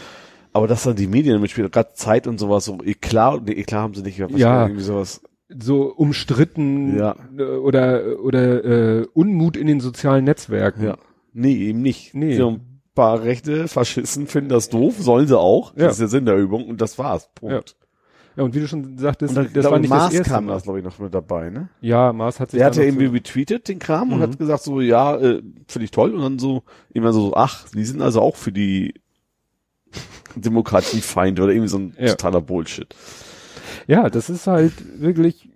Aber 0.54 0.66
dass 0.66 0.82
dann 0.84 0.96
die 0.96 1.06
Medien 1.06 1.40
mitspielen, 1.40 1.70
gerade 1.70 1.92
Zeit 1.94 2.26
und 2.26 2.38
sowas, 2.38 2.64
so 2.66 2.78
Eklat, 2.84 3.42
nee, 3.44 3.52
Eklat 3.52 3.80
haben 3.80 3.94
sie 3.94 4.02
nicht 4.02 4.18
Ja. 4.18 4.62
irgendwie 4.66 4.82
sowas. 4.82 5.20
So 5.60 5.84
umstritten 5.92 6.96
Ja. 6.98 7.16
äh, 7.36 7.42
oder 7.42 8.18
oder 8.22 8.64
äh, 8.64 9.06
Unmut 9.14 9.56
in 9.56 9.66
den 9.66 9.80
sozialen 9.80 10.24
Netzwerken. 10.24 10.84
Ja. 10.84 10.98
Nee, 11.32 11.54
eben 11.68 11.82
nicht. 11.82 12.14
Nee. 12.14 12.36
So 12.36 12.50
ein 12.50 12.80
paar 12.94 13.22
rechte 13.22 13.68
Faschisten 13.68 14.26
finden 14.26 14.50
das 14.50 14.68
doof, 14.68 14.96
sollen 14.98 15.26
sie 15.26 15.38
auch. 15.38 15.72
Das 15.74 15.82
Ja. 15.82 15.88
ist 15.90 16.00
der 16.00 16.08
Sinn 16.08 16.26
der 16.26 16.36
Übung 16.36 16.66
und 16.68 16.80
das 16.80 16.98
war's. 16.98 17.30
Punkt. 17.34 17.76
Ja, 18.36 18.44
und 18.44 18.54
wie 18.54 18.60
du 18.60 18.66
schon 18.68 18.96
sagtest, 18.96 19.30
Und 19.30 19.36
dann, 19.36 19.52
das 19.52 19.62
das 19.64 19.70
war 19.72 19.78
nicht 19.78 19.90
Mars 19.90 20.04
das 20.06 20.14
erste 20.14 20.30
kam 20.30 20.46
das, 20.46 20.62
glaube 20.62 20.78
ich, 20.78 20.84
noch 20.86 20.98
mit 20.98 21.12
dabei, 21.12 21.50
ne? 21.50 21.68
Ja, 21.82 22.14
Mars 22.14 22.40
hat 22.40 22.50
sich 22.50 22.58
Der 22.58 22.66
hat 22.66 22.76
da 22.78 22.80
ja 22.80 22.86
irgendwie 22.86 23.04
retweetet, 23.06 23.68
den 23.68 23.78
Kram, 23.78 24.10
und 24.10 24.18
Mhm. 24.18 24.22
hat 24.22 24.38
gesagt 24.38 24.62
so, 24.62 24.80
ja, 24.80 25.16
äh, 25.16 25.42
finde 25.68 25.84
ich 25.84 25.90
toll. 25.90 26.14
Und 26.14 26.22
dann 26.22 26.38
so, 26.38 26.62
immer 26.94 27.12
so, 27.12 27.34
ach, 27.34 27.66
die 27.74 27.84
sind 27.84 28.00
also 28.00 28.22
auch 28.22 28.36
für 28.36 28.50
die 28.52 28.94
Demokratiefeinde 30.36 31.42
oder 31.42 31.52
irgendwie 31.52 31.68
so 31.68 31.78
ein 31.78 31.94
Ja. 31.98 32.08
totaler 32.10 32.40
Bullshit. 32.40 32.94
Ja, 33.86 34.08
das 34.10 34.30
ist 34.30 34.46
halt 34.46 34.72
wirklich 35.00 35.48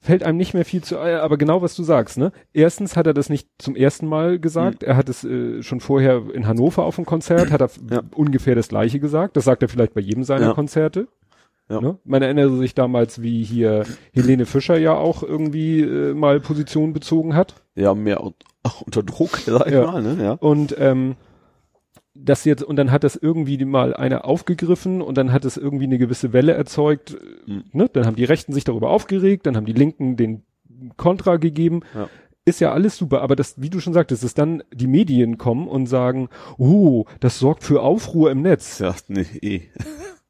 fällt 0.00 0.22
einem 0.22 0.38
nicht 0.38 0.54
mehr 0.54 0.64
viel 0.64 0.82
zu, 0.82 0.94
äh, 0.96 1.16
aber 1.16 1.36
genau 1.36 1.60
was 1.60 1.74
du 1.74 1.82
sagst, 1.82 2.16
ne? 2.18 2.32
Erstens 2.54 2.96
hat 2.96 3.06
er 3.06 3.14
das 3.14 3.28
nicht 3.28 3.48
zum 3.58 3.76
ersten 3.76 4.06
Mal 4.06 4.38
gesagt, 4.38 4.82
er 4.82 4.96
hat 4.96 5.08
es 5.08 5.24
äh, 5.24 5.62
schon 5.62 5.80
vorher 5.80 6.22
in 6.32 6.46
Hannover 6.46 6.84
auf 6.84 6.96
dem 6.96 7.04
Konzert, 7.04 7.50
hat 7.50 7.60
er 7.60 7.70
Ja. 7.90 8.02
ungefähr 8.14 8.54
das 8.54 8.68
gleiche 8.68 9.00
gesagt, 9.00 9.36
das 9.36 9.44
sagt 9.44 9.62
er 9.62 9.68
vielleicht 9.68 9.94
bei 9.94 10.00
jedem 10.00 10.24
seiner 10.24 10.46
Ja. 10.46 10.52
Konzerte. 10.54 11.08
Ja. 11.68 11.80
Ne? 11.82 11.98
Man 12.04 12.22
erinnert 12.22 12.56
sich 12.58 12.74
damals, 12.74 13.20
wie 13.20 13.42
hier 13.44 13.84
Helene 14.14 14.46
Fischer 14.46 14.78
ja 14.78 14.94
auch 14.94 15.22
irgendwie 15.22 15.80
äh, 15.82 16.14
mal 16.14 16.40
Position 16.40 16.94
bezogen 16.94 17.34
hat. 17.34 17.56
Ja, 17.74 17.92
mehr 17.92 18.20
auch 18.22 18.32
unter 18.86 19.02
Druck, 19.02 19.36
sag 19.44 19.66
ich 19.66 19.74
Ja. 19.74 19.90
mal, 19.90 20.00
ne? 20.02 20.16
Ja. 20.22 20.32
Und 20.32 20.74
ähm, 20.78 21.16
das 22.20 22.44
jetzt, 22.44 22.62
und 22.62 22.76
dann 22.76 22.90
hat 22.90 23.04
das 23.04 23.16
irgendwie 23.16 23.64
mal 23.64 23.94
einer 23.94 24.24
aufgegriffen 24.24 25.02
und 25.02 25.16
dann 25.16 25.32
hat 25.32 25.44
es 25.44 25.56
irgendwie 25.56 25.84
eine 25.84 25.98
gewisse 25.98 26.32
Welle 26.32 26.52
erzeugt. 26.52 27.16
Mhm. 27.46 27.64
Ne? 27.72 27.88
Dann 27.92 28.06
haben 28.06 28.16
die 28.16 28.24
Rechten 28.24 28.52
sich 28.52 28.64
darüber 28.64 28.90
aufgeregt, 28.90 29.46
dann 29.46 29.56
haben 29.56 29.66
die 29.66 29.72
Linken 29.72 30.16
den 30.16 30.42
Kontra 30.96 31.36
gegeben. 31.36 31.80
Ja. 31.94 32.08
Ist 32.44 32.60
ja 32.60 32.72
alles 32.72 32.96
super, 32.96 33.20
aber 33.20 33.36
das, 33.36 33.60
wie 33.60 33.68
du 33.70 33.78
schon 33.78 33.92
sagtest, 33.92 34.24
dass 34.24 34.34
dann 34.34 34.62
die 34.72 34.86
Medien 34.86 35.36
kommen 35.38 35.68
und 35.68 35.86
sagen, 35.86 36.28
oh, 36.56 37.04
das 37.20 37.38
sorgt 37.38 37.62
für 37.62 37.82
Aufruhr 37.82 38.30
im 38.30 38.42
Netz. 38.42 38.78
Ja, 38.78 38.94
nee, 39.08 39.26
eh. 39.42 39.60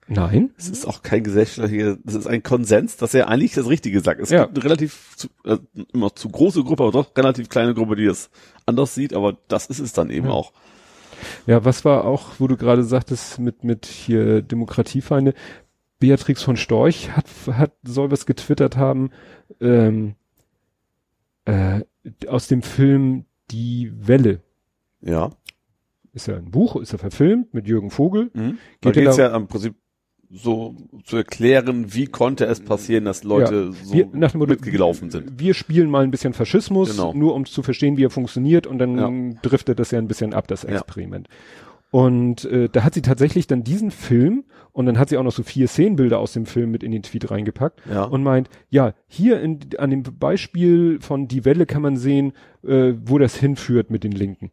Nein. 0.08 0.50
Es 0.56 0.68
ist 0.68 0.86
auch 0.86 1.02
kein 1.02 1.22
gesellschaftlicher, 1.22 1.98
das 2.02 2.14
ist 2.14 2.26
ein 2.26 2.42
Konsens, 2.42 2.96
dass 2.96 3.12
er 3.14 3.28
eigentlich 3.28 3.52
das 3.52 3.68
Richtige 3.68 4.00
sagt. 4.00 4.20
Es 4.20 4.30
Ja. 4.30 4.44
gibt 4.46 4.56
eine 4.56 4.64
relativ, 4.64 5.14
zu, 5.16 5.28
äh, 5.44 5.58
immer 5.92 6.14
zu 6.14 6.28
große 6.30 6.64
Gruppe, 6.64 6.84
aber 6.84 6.92
doch 6.92 7.16
relativ 7.16 7.48
kleine 7.50 7.74
Gruppe, 7.74 7.94
die 7.94 8.06
das 8.06 8.30
anders 8.66 8.94
sieht, 8.94 9.12
aber 9.14 9.36
das 9.48 9.66
ist 9.66 9.78
es 9.80 9.92
dann 9.92 10.10
eben 10.10 10.26
Ja. 10.28 10.32
auch. 10.32 10.52
Ja, 11.46 11.64
was 11.64 11.84
war 11.84 12.04
auch, 12.04 12.32
wo 12.38 12.46
du 12.46 12.56
gerade 12.56 12.84
sagtest, 12.84 13.38
mit, 13.38 13.64
mit 13.64 13.86
hier 13.86 14.42
Demokratiefeinde, 14.42 15.34
Beatrix 15.98 16.42
von 16.42 16.56
Storch 16.56 17.10
hat, 17.10 17.26
hat, 17.50 17.72
soll 17.82 18.10
was 18.10 18.26
getwittert 18.26 18.76
haben, 18.76 19.10
ähm, 19.60 20.14
äh, 21.44 21.82
aus 22.26 22.46
dem 22.48 22.62
Film 22.62 23.24
Die 23.50 23.92
Welle. 23.94 24.40
Ja. 25.00 25.30
Ist 26.12 26.26
ja 26.28 26.36
ein 26.36 26.50
Buch, 26.50 26.76
ist 26.76 26.92
ja 26.92 26.98
verfilmt 26.98 27.54
mit 27.54 27.66
Jürgen 27.66 27.90
Vogel. 27.90 28.30
Mhm. 28.34 28.58
Da 28.80 28.90
Geht 28.90 28.96
ja 28.96 29.02
geht's 29.04 29.16
da- 29.16 29.30
ja 29.30 29.36
im 29.36 29.46
Prinzip 29.48 29.74
so 30.30 30.74
zu 31.04 31.16
erklären, 31.16 31.94
wie 31.94 32.06
konnte 32.06 32.44
es 32.46 32.60
passieren, 32.60 33.04
dass 33.06 33.24
Leute 33.24 33.72
so 33.72 33.94
Wir, 33.94 34.08
nach 34.12 34.32
dem 34.32 34.40
Motto, 34.40 34.50
mitgelaufen 34.52 35.10
sind. 35.10 35.38
Wir 35.40 35.54
spielen 35.54 35.88
mal 35.90 36.04
ein 36.04 36.10
bisschen 36.10 36.34
Faschismus, 36.34 36.90
Genau. 36.90 37.14
nur 37.14 37.34
um 37.34 37.46
zu 37.46 37.62
verstehen, 37.62 37.96
wie 37.96 38.04
er 38.04 38.10
funktioniert 38.10 38.66
und 38.66 38.78
dann 38.78 38.98
Ja. 39.32 39.38
driftet 39.42 39.78
das 39.78 39.90
ja 39.90 39.98
ein 39.98 40.08
bisschen 40.08 40.34
ab, 40.34 40.46
das 40.48 40.64
Ja. 40.64 40.70
Experiment. 40.70 41.28
Und 41.90 42.44
äh, 42.44 42.68
da 42.68 42.84
hat 42.84 42.92
sie 42.92 43.00
tatsächlich 43.00 43.46
dann 43.46 43.64
diesen 43.64 43.90
Film 43.90 44.44
und 44.72 44.84
dann 44.84 44.98
hat 44.98 45.08
sie 45.08 45.16
auch 45.16 45.22
noch 45.22 45.32
so 45.32 45.42
vier 45.42 45.66
Szenenbilder 45.68 46.18
aus 46.18 46.34
dem 46.34 46.44
Film 46.44 46.70
mit 46.70 46.82
in 46.82 46.92
den 46.92 47.02
Tweet 47.02 47.30
reingepackt 47.30 47.80
Ja. 47.90 48.04
und 48.04 48.22
meint, 48.22 48.50
ja, 48.68 48.92
hier 49.06 49.40
in, 49.40 49.60
an 49.78 49.88
dem 49.88 50.02
Beispiel 50.02 50.98
von 51.00 51.28
Die 51.28 51.46
Welle 51.46 51.64
kann 51.64 51.80
man 51.80 51.96
sehen, 51.96 52.34
äh, 52.62 52.92
wo 53.06 53.16
das 53.16 53.36
hinführt 53.36 53.90
mit 53.90 54.04
den 54.04 54.12
Linken. 54.12 54.50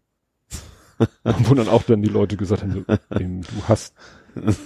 wo 1.26 1.54
dann 1.56 1.68
auch 1.68 1.84
dann 1.84 2.02
die 2.02 2.08
Leute 2.10 2.38
gesagt 2.38 2.62
haben, 2.64 2.72
so, 2.72 2.82
du 3.20 3.44
hast 3.68 3.94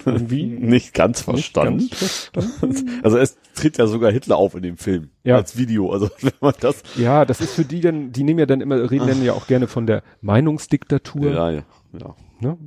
irgendwie 0.05 0.43
Nicht 0.59 0.93
ganz 0.93 1.19
nicht 1.19 1.25
verstanden. 1.25 1.89
ganz 1.89 2.29
verstanden. 2.33 2.89
Also 3.03 3.17
es 3.17 3.37
tritt 3.55 3.77
ja 3.77 3.87
sogar 3.87 4.11
Hitler 4.11 4.37
auf 4.37 4.55
in 4.55 4.63
dem 4.63 4.77
Film. 4.77 5.09
Ja. 5.23 5.35
Als 5.35 5.57
Video. 5.57 5.91
Also 5.91 6.09
wenn 6.21 6.33
man 6.41 6.53
das. 6.59 6.83
Ja, 6.95 7.25
das 7.25 7.41
ist 7.41 7.53
für 7.53 7.65
die 7.65 7.81
dann, 7.81 8.11
die 8.11 8.23
nehmen 8.23 8.39
ja 8.39 8.45
dann 8.45 8.61
immer, 8.61 8.89
reden 8.89 9.07
dann 9.07 9.23
ja 9.23 9.33
auch 9.33 9.47
gerne 9.47 9.67
von 9.67 9.87
der 9.87 10.03
Meinungsdiktatur. 10.21 11.31
Ja, 11.31 11.51
ja. 11.51 11.63
ja. 11.93 12.15
Ne? 12.39 12.57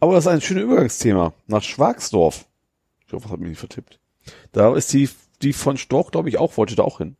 Aber 0.00 0.14
das 0.14 0.24
ist 0.24 0.32
ein 0.32 0.40
schönes 0.40 0.64
Übergangsthema. 0.64 1.32
Nach 1.46 1.62
Schwagsdorf. 1.62 2.46
Ich 3.06 3.12
hoffe, 3.12 3.24
das 3.24 3.32
hat 3.32 3.40
mich 3.40 3.50
nicht 3.50 3.58
vertippt. 3.58 3.98
Da 4.52 4.74
ist 4.74 4.92
die, 4.92 5.08
die 5.42 5.52
von 5.52 5.76
Storch, 5.76 6.10
glaube 6.10 6.28
ich, 6.28 6.38
auch, 6.38 6.56
wollte 6.56 6.76
da 6.76 6.82
auch 6.82 6.98
hin. 6.98 7.16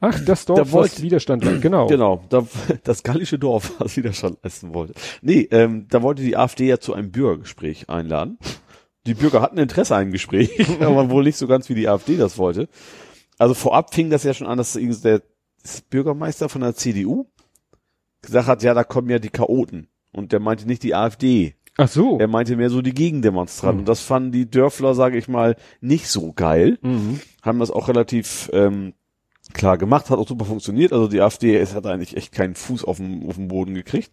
Ach, 0.00 0.18
das 0.24 0.44
Dorf, 0.46 0.58
Da 0.58 0.72
wollt- 0.72 0.92
was 0.92 1.02
Widerstand, 1.02 1.42
genau. 1.62 1.86
Genau, 1.88 2.24
da, 2.28 2.46
das 2.84 3.02
gallische 3.02 3.38
Dorf, 3.38 3.74
was 3.78 3.96
Widerstand 3.96 4.38
leisten 4.42 4.74
wollte. 4.74 4.94
Nee, 5.22 5.48
ähm, 5.50 5.86
da 5.88 6.02
wollte 6.02 6.22
die 6.22 6.36
AfD 6.36 6.66
ja 6.66 6.78
zu 6.78 6.94
einem 6.94 7.10
Bürgergespräch 7.10 7.88
einladen. 7.88 8.38
Die 9.06 9.14
Bürger 9.14 9.40
hatten 9.40 9.58
Interesse 9.58 9.94
an 9.94 10.02
einem 10.02 10.12
Gespräch, 10.12 10.50
aber 10.80 11.10
wohl 11.10 11.22
nicht 11.24 11.36
so 11.38 11.46
ganz, 11.46 11.68
wie 11.68 11.74
die 11.74 11.88
AfD 11.88 12.16
das 12.16 12.38
wollte. 12.38 12.68
Also 13.38 13.54
vorab 13.54 13.94
fing 13.94 14.10
das 14.10 14.24
ja 14.24 14.34
schon 14.34 14.46
an, 14.46 14.58
dass 14.58 14.72
der 14.72 15.22
Bürgermeister 15.90 16.48
von 16.48 16.62
der 16.62 16.74
CDU 16.74 17.26
gesagt 18.22 18.48
hat, 18.48 18.62
ja, 18.62 18.74
da 18.74 18.82
kommen 18.84 19.10
ja 19.10 19.18
die 19.18 19.30
Chaoten. 19.30 19.88
Und 20.12 20.32
der 20.32 20.40
meinte 20.40 20.66
nicht 20.66 20.82
die 20.82 20.94
AfD. 20.94 21.54
Ach 21.76 21.88
so. 21.88 22.18
Er 22.18 22.26
meinte 22.28 22.56
mehr 22.56 22.70
so 22.70 22.80
die 22.80 22.94
Gegendemonstranten. 22.94 23.76
Mhm. 23.76 23.80
Und 23.80 23.88
das 23.88 24.00
fanden 24.00 24.32
die 24.32 24.50
Dörfler, 24.50 24.94
sage 24.94 25.18
ich 25.18 25.28
mal, 25.28 25.56
nicht 25.82 26.08
so 26.08 26.32
geil. 26.32 26.78
Mhm. 26.80 27.20
Haben 27.42 27.58
das 27.58 27.70
auch 27.70 27.88
relativ 27.88 28.48
ähm, 28.54 28.94
klar 29.56 29.76
gemacht, 29.78 30.08
hat 30.10 30.18
auch 30.18 30.28
super 30.28 30.44
funktioniert. 30.44 30.92
Also 30.92 31.08
die 31.08 31.20
AfD 31.20 31.56
es 31.56 31.74
hat 31.74 31.86
eigentlich 31.86 32.16
echt 32.16 32.30
keinen 32.32 32.54
Fuß 32.54 32.84
auf 32.84 32.98
dem, 32.98 33.28
auf 33.28 33.34
dem 33.34 33.48
Boden 33.48 33.74
gekriegt. 33.74 34.10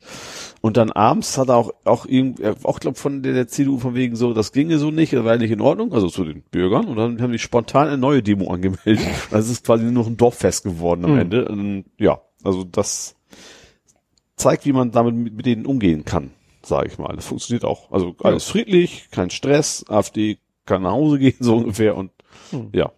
Und 0.61 0.77
dann 0.77 0.91
abends 0.91 1.37
hat 1.37 1.49
er 1.49 1.57
auch 1.57 1.71
auch 1.83 2.05
irgendwie, 2.07 2.47
auch 2.63 2.79
glaub 2.79 2.97
von 2.97 3.21
der, 3.21 3.33
der 3.33 3.47
CDU 3.47 3.77
von 3.77 3.93
wegen 3.93 4.15
so, 4.15 4.33
das 4.33 4.51
ginge 4.51 4.79
so 4.79 4.89
nicht, 4.91 5.13
das 5.13 5.23
war 5.23 5.37
nicht 5.37 5.51
in 5.51 5.61
Ordnung, 5.61 5.93
also 5.93 6.07
zu 6.09 6.23
den 6.23 6.41
Bürgern. 6.51 6.85
Und 6.87 6.95
dann 6.97 7.21
haben 7.21 7.31
die 7.31 7.39
spontan 7.39 7.87
eine 7.87 7.97
neue 7.97 8.23
Demo 8.23 8.51
angemeldet. 8.51 8.99
Also 9.31 9.51
es 9.51 9.57
ist 9.59 9.65
quasi 9.65 9.83
nur 9.83 9.93
noch 9.93 10.07
ein 10.07 10.17
Dorffest 10.17 10.63
geworden 10.63 11.05
am 11.05 11.13
Mhm. 11.13 11.19
Ende. 11.19 11.47
Und 11.47 11.85
ja, 11.99 12.21
also 12.43 12.63
das 12.63 13.15
zeigt, 14.35 14.65
wie 14.65 14.73
man 14.73 14.91
damit 14.91 15.15
mit, 15.15 15.33
mit 15.35 15.45
denen 15.45 15.65
umgehen 15.65 16.05
kann, 16.05 16.31
sage 16.63 16.87
ich 16.87 16.97
mal. 16.97 17.15
Das 17.15 17.25
funktioniert 17.27 17.65
auch. 17.65 17.91
Also 17.91 18.15
alles 18.23 18.45
friedlich, 18.45 19.09
kein 19.11 19.29
Stress, 19.29 19.85
AfD 19.87 20.37
kann 20.65 20.83
nach 20.83 20.91
Hause 20.93 21.19
gehen, 21.19 21.35
so 21.39 21.57
ungefähr. 21.57 21.95
Und 21.95 22.11
Hm. 22.51 22.69
ja. 22.73 22.91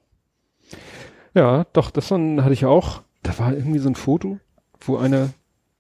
Ja, 1.36 1.66
doch, 1.74 1.92
das 1.92 2.08
dann 2.08 2.44
hatte 2.44 2.54
ich 2.54 2.66
auch. 2.66 3.02
Da 3.22 3.38
war 3.38 3.54
irgendwie 3.54 3.80
so 3.80 3.90
ein 3.90 3.96
Foto, 3.96 4.40
wo 4.80 4.98
einer 4.98 5.30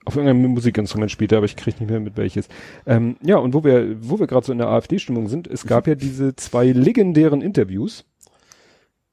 auf 0.05 0.15
irgendeinem 0.15 0.51
Musikinstrument 0.51 1.09
spielte, 1.11 1.35
aber 1.37 1.45
ich 1.45 1.55
kriege 1.55 1.77
nicht 1.79 1.89
mehr 1.89 1.99
mit 1.99 2.15
welches. 2.17 2.47
Ähm, 2.85 3.17
ja, 3.23 3.37
und 3.37 3.53
wo 3.55 3.63
wir, 3.63 3.97
wo 4.07 4.19
wir 4.19 4.27
gerade 4.27 4.45
so 4.45 4.51
in 4.51 4.59
der 4.59 4.67
AfD-Stimmung 4.67 5.27
sind, 5.29 5.47
es 5.47 5.65
gab 5.65 5.87
ja 5.87 5.95
diese 5.95 6.35
zwei 6.35 6.67
legendären 6.67 7.41
Interviews. 7.41 8.05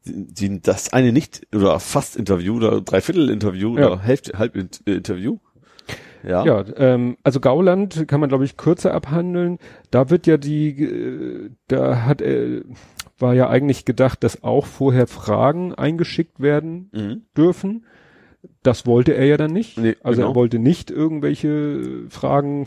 Die, 0.05 0.27
die, 0.35 0.61
das 0.61 0.93
eine 0.93 1.13
nicht 1.13 1.47
oder 1.55 1.79
fast 1.81 2.17
Interview 2.17 2.57
oder 2.57 2.81
Dreiviertel 2.81 3.31
Interview 3.31 3.79
Ja. 3.79 3.87
oder 3.87 4.03
Hälfte 4.03 4.39
halb 4.39 4.57
äh, 4.57 4.67
Interview. 4.85 5.39
Ja. 6.25 6.45
Ja, 6.45 6.65
ähm, 6.77 7.17
also 7.23 7.41
Gauland 7.41 8.07
kann 8.07 8.21
man, 8.21 8.29
glaube 8.29 8.45
ich, 8.45 8.57
kürzer 8.57 8.95
abhandeln. 8.95 9.59
Da 9.91 10.11
wird 10.11 10.27
ja 10.27 10.37
die, 10.37 10.69
äh, 10.83 11.51
da 11.69 12.05
hat 12.05 12.21
er, 12.21 12.63
war 13.23 13.33
ja 13.35 13.49
eigentlich 13.49 13.87
gedacht, 13.87 14.23
dass 14.23 14.43
auch 14.43 14.67
vorher 14.67 15.07
Fragen 15.07 15.75
eingeschickt 15.75 16.41
werden 16.41 16.91
Mhm. 16.93 17.23
dürfen. 17.37 17.87
Das 18.63 18.87
wollte 18.87 19.15
er 19.15 19.25
ja 19.25 19.37
dann 19.37 19.53
nicht. 19.53 19.79
Nee, 19.79 19.97
also 20.03 20.21
genau. 20.21 20.33
er 20.33 20.35
wollte 20.35 20.59
nicht 20.59 20.91
irgendwelche 20.91 22.09
Fragen 22.11 22.67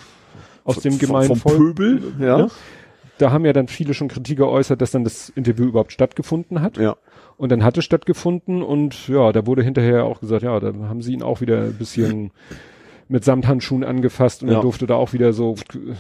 aus 0.64 0.80
dem 0.80 0.98
gemeinen 0.98 1.28
vom 1.28 1.38
Volk. 1.40 1.58
Pöbel, 1.58 2.14
ja. 2.20 2.38
Ne? 2.38 2.48
Da 3.18 3.32
haben 3.32 3.46
ja 3.46 3.54
dann 3.54 3.68
viele 3.68 3.94
schon 3.94 4.08
Kritik 4.10 4.38
geäußert, 4.38 4.82
dass 4.82 4.92
dann 4.92 5.04
das 5.04 5.30
Interview 5.30 5.66
überhaupt 5.66 5.94
stattgefunden 5.94 6.62
hat. 6.62 6.78
Ja. 6.78 6.96
Und 7.38 7.52
dann 7.52 7.64
hat 7.64 7.78
es 7.78 7.86
stattgefunden 7.86 8.62
und 8.64 9.08
ja, 9.08 9.32
da 9.32 9.46
wurde 9.46 9.62
hinterher 9.64 10.06
auch 10.06 10.20
gesagt, 10.22 10.44
ja, 10.44 10.60
da 10.60 10.74
haben 10.90 11.02
sie 11.02 11.14
ihn 11.14 11.22
auch 11.24 11.42
wieder 11.42 11.64
ein 11.64 11.74
bisschen 11.78 12.32
mit 13.08 13.24
Samthandschuhen 13.24 13.84
angefasst 13.84 14.42
und 14.44 14.50
Ja. 14.50 14.56
er 14.56 14.62
durfte 14.62 14.88
da 14.88 14.96
auch 14.96 15.14
wieder 15.14 15.32
so 15.34 15.56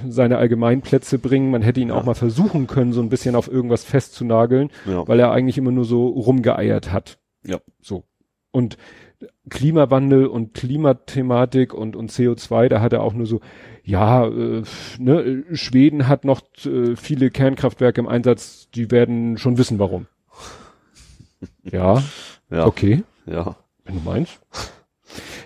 seine 0.07 0.38
Allgemeinplätze 0.38 1.19
bringen. 1.19 1.52
Man 1.52 1.61
hätte 1.61 1.80
ihn 1.80 1.90
Ja. 1.90 1.95
auch 1.95 2.03
mal 2.06 2.15
versuchen 2.15 2.68
können, 2.68 2.94
so 2.94 3.02
ein 3.02 3.10
bisschen 3.10 3.36
auf 3.36 3.48
irgendwas 3.48 3.84
festzunageln, 3.84 4.69
Ja. 4.86 5.07
weil 5.07 5.19
er 5.19 5.32
eigentlich 5.32 5.57
immer 5.57 5.72
nur 5.72 5.86
so 5.86 6.07
rumgeeiert 6.07 6.91
hat. 6.91 7.18
Ja. 7.45 7.60
So. 7.82 8.03
Und 8.52 8.77
Klimawandel 9.49 10.26
und 10.27 10.53
Klimathematik 10.53 11.73
und, 11.73 11.95
und 11.95 12.11
CO2, 12.11 12.68
da 12.69 12.82
hat 12.82 12.94
er 12.94 13.02
auch 13.03 13.14
nur 13.14 13.26
so, 13.27 13.40
ja, 13.84 14.26
äh, 14.27 14.64
ne, 14.98 15.44
Schweden 15.53 16.07
hat 16.07 16.26
noch 16.26 16.41
äh, 16.65 16.95
viele 16.95 17.30
Kernkraftwerke 17.30 18.02
im 18.02 18.07
Einsatz, 18.07 18.68
die 18.73 18.90
werden 18.91 19.38
schon 19.38 19.57
wissen, 19.57 19.77
warum. 19.80 20.07
Ja, 21.64 22.02
Ja. 22.49 22.65
okay, 22.65 23.03
Ja. 23.26 23.56
wenn 23.84 23.95
du 23.95 24.02
meinst. 24.02 24.40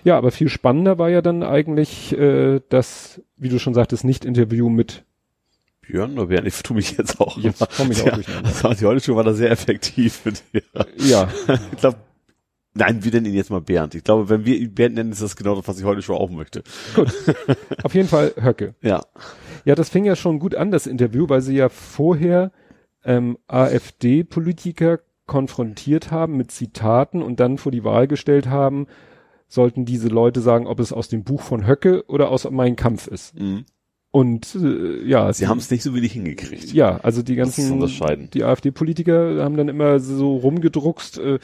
Ja, 0.04 0.18
aber 0.18 0.32
viel 0.32 0.50
spannender 0.50 0.98
war 0.98 1.10
ja 1.10 1.22
dann 1.22 1.44
eigentlich 1.44 2.18
äh, 2.18 2.62
das, 2.70 3.22
wie 3.38 3.50
du 3.50 3.60
schon 3.60 3.74
sagtest, 3.74 4.04
Nicht-Interview 4.04 4.70
mit 4.70 5.04
Björn 5.82 6.14
oder 6.14 6.28
Bernd, 6.28 6.48
ich 6.48 6.62
tu 6.62 6.74
mich 6.74 6.98
jetzt 6.98 7.20
auch. 7.20 7.38
Jetzt 7.38 7.62
immer. 7.62 7.70
komm 7.76 7.92
ich 7.92 8.02
auch 8.02 8.08
ja, 8.08 8.16
durcheinander. 8.16 8.50
Das 8.50 8.64
war 8.64 8.76
die 8.76 8.86
heute 8.86 9.04
schon 9.04 9.16
war 9.16 9.24
da 9.24 9.34
sehr 9.34 9.50
effektiv. 9.50 10.24
mit 10.24 10.44
dir. 10.54 10.62
Ja, 10.98 11.28
ich 11.72 11.80
glaube, 11.80 11.98
nein, 12.76 13.04
wir 13.04 13.12
nennen 13.12 13.26
ihn 13.26 13.34
jetzt 13.34 13.50
mal 13.50 13.62
Bernd. 13.62 13.96
Ich 13.96 14.04
glaube, 14.04 14.30
wenn 14.30 14.46
wir 14.46 14.56
ihn 14.56 14.74
Bernd 14.74 14.96
nennen, 14.96 15.12
ist 15.12 15.22
das 15.22 15.36
genau 15.36 15.56
das, 15.56 15.68
was 15.68 15.80
ich 15.80 15.86
heute 15.86 16.04
schon 16.04 16.16
auch 16.16 16.30
möchte. 16.30 16.64
gut. 16.96 17.12
Auf 17.84 17.96
jeden 17.96 18.08
Fall 18.08 18.34
Höcke. 18.40 18.76
Ja. 18.82 19.02
Ja, 19.66 19.76
das 19.76 19.90
fing 19.90 20.06
ja 20.06 20.16
schon 20.16 20.40
gut 20.40 20.56
an, 20.56 20.72
das 20.72 20.88
Interview, 20.88 21.28
weil 21.28 21.42
sie 21.42 21.56
ja 21.56 21.70
vorher 21.70 22.52
ähm, 23.04 23.38
AfD-Politiker 23.48 25.00
konfrontiert 25.26 26.12
haben 26.12 26.38
mit 26.38 26.52
Zitaten 26.52 27.22
und 27.22 27.40
dann 27.40 27.58
vor 27.58 27.72
die 27.72 27.84
Wahl 27.84 28.08
gestellt 28.08 28.48
haben, 28.48 28.88
sollten 29.50 29.84
diese 29.84 30.08
Leute 30.08 30.40
sagen, 30.40 30.66
ob 30.68 30.80
es 30.80 30.94
aus 30.94 31.10
dem 31.10 31.24
Buch 31.26 31.42
von 31.42 31.68
Höcke 31.68 32.06
oder 32.08 32.30
aus 32.32 32.50
Mein 32.50 32.76
Kampf 32.78 33.08
ist. 33.08 33.38
Mhm. 33.38 33.66
Und 34.12 34.56
äh, 34.56 35.04
ja, 35.06 35.32
Sie 35.34 35.48
haben 35.48 35.58
es 35.60 35.70
nicht 35.70 35.84
so 35.84 35.94
wenig 35.94 36.14
hingekriegt. 36.14 36.72
ja, 36.74 37.00
also 37.04 37.22
die 37.22 37.36
Das 37.36 37.58
ist 37.58 37.70
ganzen, 37.70 38.30
die 38.32 38.44
AfD-Politiker 38.44 39.44
haben 39.44 39.58
dann 39.58 39.68
immer 39.70 40.00
so 40.00 40.38
rumgedruckst 40.38 41.20
äh, 41.20 41.40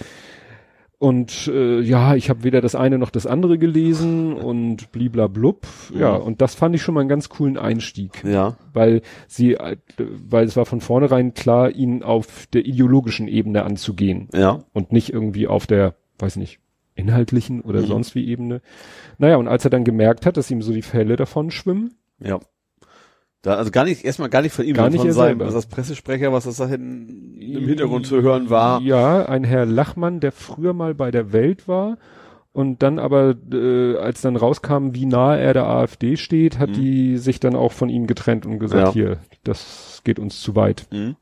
und 0.98 1.48
äh, 1.53 1.82
ja, 1.82 2.15
ich 2.15 2.30
habe 2.30 2.44
weder 2.44 2.61
das 2.61 2.73
eine 2.73 2.98
noch 2.98 3.10
das 3.10 3.27
andere 3.27 3.57
gelesen 3.60 4.34
und 4.34 4.91
bliblablub. 4.91 5.68
Ja, 5.94 6.18
Mhm. 6.18 6.23
und 6.23 6.41
das 6.41 6.56
fand 6.56 6.73
ich 6.73 6.82
schon 6.82 6.95
mal 6.95 7.02
einen 7.02 7.10
ganz 7.10 7.30
coolen 7.30 7.57
Einstieg 7.57 8.23
Ja. 8.23 8.57
weil 8.73 9.02
sie, 9.27 9.56
äh, 9.56 9.76
weil 9.98 10.45
es 10.45 10.56
war 10.56 10.65
von 10.65 10.82
vornherein 10.82 11.34
klar, 11.34 11.69
ihn 11.72 12.02
auf 12.02 12.48
der 12.53 12.65
ideologischen 12.65 13.27
Ebene 13.27 13.64
anzugehen 13.64 14.30
Ja. 14.34 14.64
und 14.73 14.91
nicht 14.91 15.11
irgendwie 15.11 15.48
auf 15.48 15.68
der, 15.68 15.95
weiß 16.18 16.38
nicht, 16.38 16.60
inhaltlichen 16.96 17.62
oder 17.62 17.82
Mhm. 17.82 17.86
sonst 17.88 18.16
wie 18.16 18.26
Ebene. 18.28 18.62
Naja, 19.18 19.36
und 19.38 19.48
als 19.48 19.64
er 19.66 19.70
dann 19.70 19.84
gemerkt 19.84 20.26
hat, 20.26 20.38
dass 20.38 20.50
ihm 20.52 20.62
so 20.62 20.74
die 20.74 20.82
Fälle 20.82 21.16
davon 21.16 21.52
schwimmen, 21.52 21.96
Ja. 22.20 22.40
Da, 23.42 23.58
also 23.58 23.70
gar 23.70 23.84
nicht, 23.84 24.04
erstmal 24.04 24.30
gar 24.30 24.42
nicht 24.42 24.54
von 24.54 24.66
ihm, 24.66 24.74
Gar 24.74 24.90
nicht 24.90 25.02
von 25.02 25.12
seinem, 25.12 25.40
was 25.40 25.54
das 25.54 25.68
Pressesprecher, 25.68 26.34
was 26.34 26.46
das 26.46 26.58
da 26.58 26.66
hinten 26.68 27.40
im 27.40 27.68
Hintergrund 27.68 28.08
zu 28.08 28.24
hören 28.24 28.50
war. 28.50 28.82
Ja, 28.82 29.28
ein 29.28 29.44
Herr 29.44 29.68
Lachmann, 29.68 30.20
der 30.20 30.32
früher 30.32 30.74
mal 30.74 30.96
bei 30.96 31.12
der 31.12 31.32
Welt 31.32 31.68
war 31.68 32.00
und 32.54 32.82
dann 32.82 32.98
aber, 32.98 33.36
äh, 33.54 33.98
als 33.98 34.22
dann 34.22 34.36
rauskam, 34.36 34.94
wie 34.96 35.06
nahe 35.06 35.40
er 35.40 35.54
der 35.54 35.68
AfD 35.68 36.18
steht, 36.18 36.58
hat 36.58 36.70
Mhm. 36.70 36.74
die 36.74 37.18
sich 37.18 37.40
dann 37.40 37.56
auch 37.56 37.72
von 37.72 37.90
ihm 37.90 38.08
getrennt 38.08 38.48
und 38.48 38.58
gesagt, 38.58 38.88
Ja. 38.88 38.94
hier, 38.94 39.18
das 39.44 40.02
geht 40.04 40.18
uns 40.18 40.42
zu 40.42 40.56
weit. 40.56 40.88
Mhm. 40.92 41.16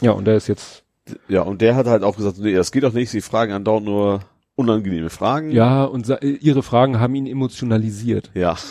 Ja, 0.00 0.12
und 0.12 0.26
er 0.26 0.36
ist 0.36 0.48
jetzt 0.48 0.84
Ja, 1.28 1.42
und 1.42 1.60
der 1.60 1.74
hat 1.76 1.86
halt 1.86 2.02
auch 2.02 2.16
gesagt, 2.16 2.38
nee, 2.38 2.54
das 2.54 2.72
geht 2.72 2.84
doch 2.84 2.94
nicht, 2.94 3.10
sie 3.10 3.20
fragen 3.20 3.52
andauernd 3.52 3.84
nur 3.84 4.20
unangenehme 4.62 5.10
Fragen. 5.10 5.50
Ja, 5.50 5.84
und 5.84 6.08
ihre 6.22 6.62
Fragen 6.62 6.98
haben 7.00 7.14
ihn 7.14 7.26
emotionalisiert. 7.26 8.30
Ja. 8.34 8.56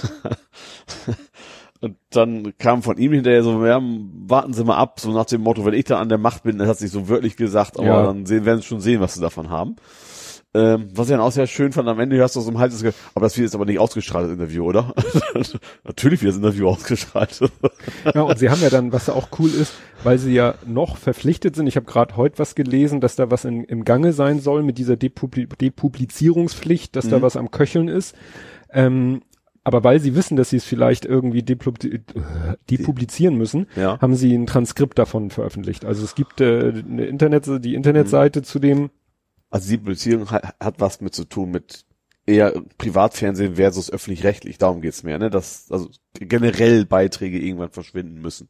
Und 1.83 1.95
dann 2.11 2.53
kam 2.59 2.83
von 2.83 2.97
ihm 2.99 3.11
hinterher 3.11 3.41
so, 3.43 3.65
ja, 3.65 3.81
warten 3.81 4.53
Sie 4.53 4.63
mal 4.63 4.77
ab, 4.77 4.99
so 4.99 5.11
nach 5.11 5.25
dem 5.25 5.41
Motto, 5.41 5.65
wenn 5.65 5.73
ich 5.73 5.85
da 5.85 5.99
an 5.99 6.09
der 6.09 6.19
Macht 6.19 6.43
bin, 6.43 6.59
das 6.59 6.67
hat 6.67 6.77
sich 6.77 6.91
so 6.91 7.09
wörtlich 7.09 7.37
gesagt, 7.37 7.79
aber 7.79 7.87
Ja. 7.87 8.03
dann 8.03 8.27
sehen, 8.27 8.45
werden 8.45 8.61
Sie 8.61 8.67
schon 8.67 8.81
sehen, 8.81 9.01
was 9.01 9.15
Sie 9.15 9.21
davon 9.21 9.49
haben. 9.49 9.77
Ähm, 10.53 10.89
was 10.93 11.07
ich 11.07 11.11
dann 11.11 11.21
auch 11.21 11.31
sehr 11.31 11.47
schön 11.47 11.71
fand, 11.71 11.87
am 11.87 11.99
Ende 11.99 12.17
hörst 12.17 12.35
du 12.35 12.41
so 12.41 12.51
im 12.51 12.59
Hals, 12.59 12.83
aber 13.15 13.25
das 13.25 13.37
wird 13.37 13.45
jetzt 13.45 13.55
aber 13.55 13.65
nicht 13.65 13.79
ausgestrahlt, 13.79 14.25
das 14.25 14.33
Interview, 14.33 14.65
oder? 14.65 14.93
Natürlich 15.85 16.21
wird 16.21 16.31
das 16.31 16.37
Interview 16.39 16.67
ausgestrahlt. 16.67 17.39
Ja, 18.13 18.23
und 18.23 18.37
sie 18.37 18.49
haben 18.49 18.61
ja 18.61 18.69
dann, 18.69 18.91
was 18.91 19.09
auch 19.09 19.29
cool 19.39 19.49
ist, 19.49 19.73
weil 20.03 20.17
sie 20.17 20.33
ja 20.33 20.55
noch 20.65 20.97
verpflichtet 20.97 21.55
sind. 21.55 21.67
Ich 21.67 21.77
habe 21.77 21.85
gerade 21.85 22.17
heute 22.17 22.37
was 22.39 22.55
gelesen, 22.55 22.99
dass 22.99 23.15
da 23.15 23.31
was 23.31 23.45
in, 23.45 23.63
im 23.63 23.85
Gange 23.85 24.11
sein 24.11 24.41
soll 24.41 24.61
mit 24.61 24.77
dieser 24.77 24.97
Depubli 24.97 25.47
Depublizierungspflicht, 25.47 26.97
dass 26.97 27.07
da 27.07 27.19
Mhm. 27.19 27.21
was 27.21 27.37
am 27.37 27.51
Köcheln 27.51 27.87
ist. 27.87 28.13
Ähm, 28.73 29.21
aber 29.63 29.83
weil 29.83 29.99
sie 29.99 30.15
wissen, 30.15 30.35
dass 30.37 30.49
sie 30.49 30.57
es 30.57 30.65
vielleicht 30.65 31.05
irgendwie 31.05 31.39
äh, 31.39 31.99
depublizieren 32.69 33.35
müssen, 33.37 33.67
ja. 33.75 33.99
haben 34.01 34.15
sie 34.15 34.33
ein 34.35 34.47
Transkript 34.47 34.97
davon 34.97 35.29
veröffentlicht. 35.29 35.85
Also 35.85 36.03
es 36.03 36.15
gibt 36.15 36.41
äh, 36.41 36.73
eine 36.89 37.05
Internet, 37.05 37.45
die 37.63 37.75
Internetseite 37.75 38.41
zu 38.41 38.59
dem 38.59 38.89
Also 39.51 39.69
die 39.69 39.77
Beziehung 39.77 40.31
hat, 40.31 40.55
hat 40.59 40.79
was 40.79 40.99
mit 41.01 41.13
zu 41.13 41.25
tun 41.25 41.51
mit 41.51 41.85
eher 42.25 42.53
Privatfernsehen 42.77 43.55
versus 43.55 43.91
öffentlich-rechtlich. 43.91 44.57
Darum 44.57 44.81
geht's 44.81 45.03
mehr, 45.03 45.19
ne? 45.19 45.29
Dass 45.29 45.69
also 45.71 45.89
generell 46.13 46.85
Beiträge 46.85 47.37
irgendwann 47.39 47.69
verschwinden 47.69 48.21
müssen. 48.21 48.47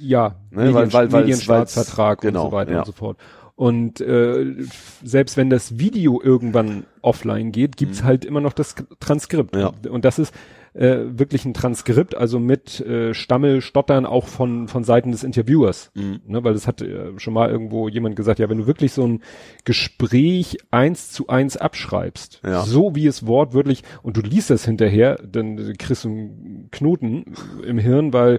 Ja, 0.00 0.36
Ne, 0.50 0.72
weil- 0.72 0.92
weil- 0.92 1.12
weil- 1.12 1.20
Medienstaatsvertrag 1.22 2.20
genau, 2.20 2.44
und 2.44 2.50
so 2.50 2.56
weiter 2.56 2.72
ja. 2.72 2.78
und 2.80 2.86
so 2.86 2.92
fort. 2.92 3.18
Und 3.56 4.00
äh, 4.00 4.54
selbst 5.02 5.36
wenn 5.36 5.50
das 5.50 5.78
Video 5.80 6.22
irgendwann 6.22 6.84
offline 7.02 7.50
geht, 7.50 7.76
gibt's 7.76 8.04
halt 8.04 8.24
immer 8.24 8.40
noch 8.40 8.52
das 8.52 8.76
Transkript. 9.00 9.54
Mhm. 9.56 9.60
Ja. 9.60 9.72
Und 9.90 10.04
das 10.04 10.20
ist 10.20 10.32
äh, 10.78 11.18
wirklich 11.18 11.44
ein 11.44 11.54
Transkript, 11.54 12.16
also 12.16 12.38
mit 12.38 12.80
äh, 12.80 13.12
Stammel, 13.12 13.60
Stottern 13.60 14.06
auch 14.06 14.26
von 14.28 14.68
von 14.68 14.84
Seiten 14.84 15.10
des 15.10 15.24
Interviewers. 15.24 15.90
Mhm. 15.94 16.20
Ne, 16.26 16.44
weil 16.44 16.54
das 16.54 16.66
hat 16.66 16.80
äh, 16.80 17.18
schon 17.18 17.34
mal 17.34 17.50
irgendwo 17.50 17.88
jemand 17.88 18.14
gesagt, 18.16 18.38
ja, 18.38 18.48
wenn 18.48 18.58
du 18.58 18.66
wirklich 18.66 18.92
so 18.92 19.06
ein 19.06 19.20
Gespräch 19.64 20.58
eins 20.70 21.10
zu 21.10 21.28
eins 21.28 21.56
abschreibst, 21.56 22.40
Ja. 22.44 22.62
so 22.62 22.94
wie 22.94 23.06
es 23.06 23.26
wortwörtlich, 23.26 23.82
und 24.02 24.16
du 24.16 24.20
liest 24.20 24.50
das 24.50 24.64
hinterher, 24.64 25.18
dann 25.30 25.74
kriegst 25.78 26.04
du 26.04 26.08
einen 26.08 26.68
Knoten 26.70 27.24
im 27.66 27.78
Hirn, 27.78 28.12
weil 28.12 28.38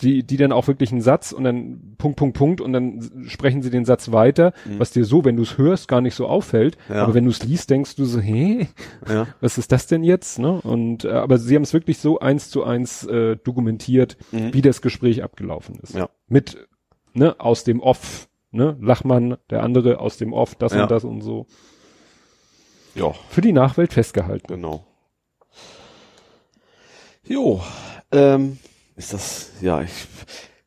die, 0.00 0.22
die 0.22 0.36
dann 0.36 0.52
auch 0.52 0.68
wirklich 0.68 0.92
einen 0.92 1.00
Satz 1.00 1.32
und 1.32 1.42
dann 1.44 1.94
Punkt, 1.98 2.16
Punkt, 2.18 2.36
Punkt 2.36 2.60
und 2.60 2.72
dann 2.72 3.24
sprechen 3.26 3.62
sie 3.62 3.70
den 3.70 3.84
Satz 3.84 4.12
weiter, 4.12 4.52
was 4.78 4.92
dir 4.92 5.04
so, 5.04 5.24
wenn 5.24 5.34
du 5.36 5.42
es 5.42 5.58
hörst, 5.58 5.88
gar 5.88 6.00
nicht 6.00 6.14
so 6.14 6.26
auffällt. 6.28 6.78
Mhm. 6.88 6.94
Ja. 6.94 7.02
Aber 7.02 7.14
wenn 7.14 7.24
du 7.24 7.30
es 7.30 7.42
liest, 7.42 7.70
denkst 7.70 7.96
du 7.96 8.04
so, 8.04 8.20
hä, 8.20 8.68
Ja. 9.08 9.26
was 9.40 9.58
ist 9.58 9.72
das 9.72 9.86
denn 9.88 10.04
jetzt? 10.04 10.38
Ne? 10.38 10.60
Und 10.62 11.04
äh, 11.04 11.10
aber 11.10 11.38
sie 11.38 11.56
haben 11.56 11.62
es 11.64 11.72
wirklich 11.74 11.98
so 11.98 12.20
eins 12.20 12.48
zu 12.50 12.62
eins 12.64 13.04
äh, 13.06 13.36
dokumentiert, 13.36 14.16
wie 14.30 14.62
das 14.62 14.82
Gespräch 14.82 15.22
abgelaufen 15.24 15.76
ist. 15.82 15.94
Mhm. 15.94 16.00
Ja. 16.00 16.08
Mit 16.28 16.68
ne, 17.14 17.34
aus 17.40 17.64
dem 17.64 17.80
Off, 17.80 18.28
ne, 18.52 18.76
Lachmann, 18.80 19.36
der 19.50 19.64
andere 19.64 19.98
aus 19.98 20.16
dem 20.16 20.32
Off, 20.32 20.54
das 20.54 20.74
Ja. 20.74 20.82
und 20.82 20.90
das 20.92 21.02
und 21.04 21.22
so. 21.22 21.46
Ja, 22.94 23.12
Für 23.30 23.40
die 23.40 23.52
Nachwelt 23.52 23.92
festgehalten. 23.92 24.46
genau. 24.46 24.84
Jo, 27.24 27.60
ähm, 28.12 28.58
ist 28.98 29.12
das, 29.14 29.52
ja, 29.62 29.80
ich, 29.82 29.90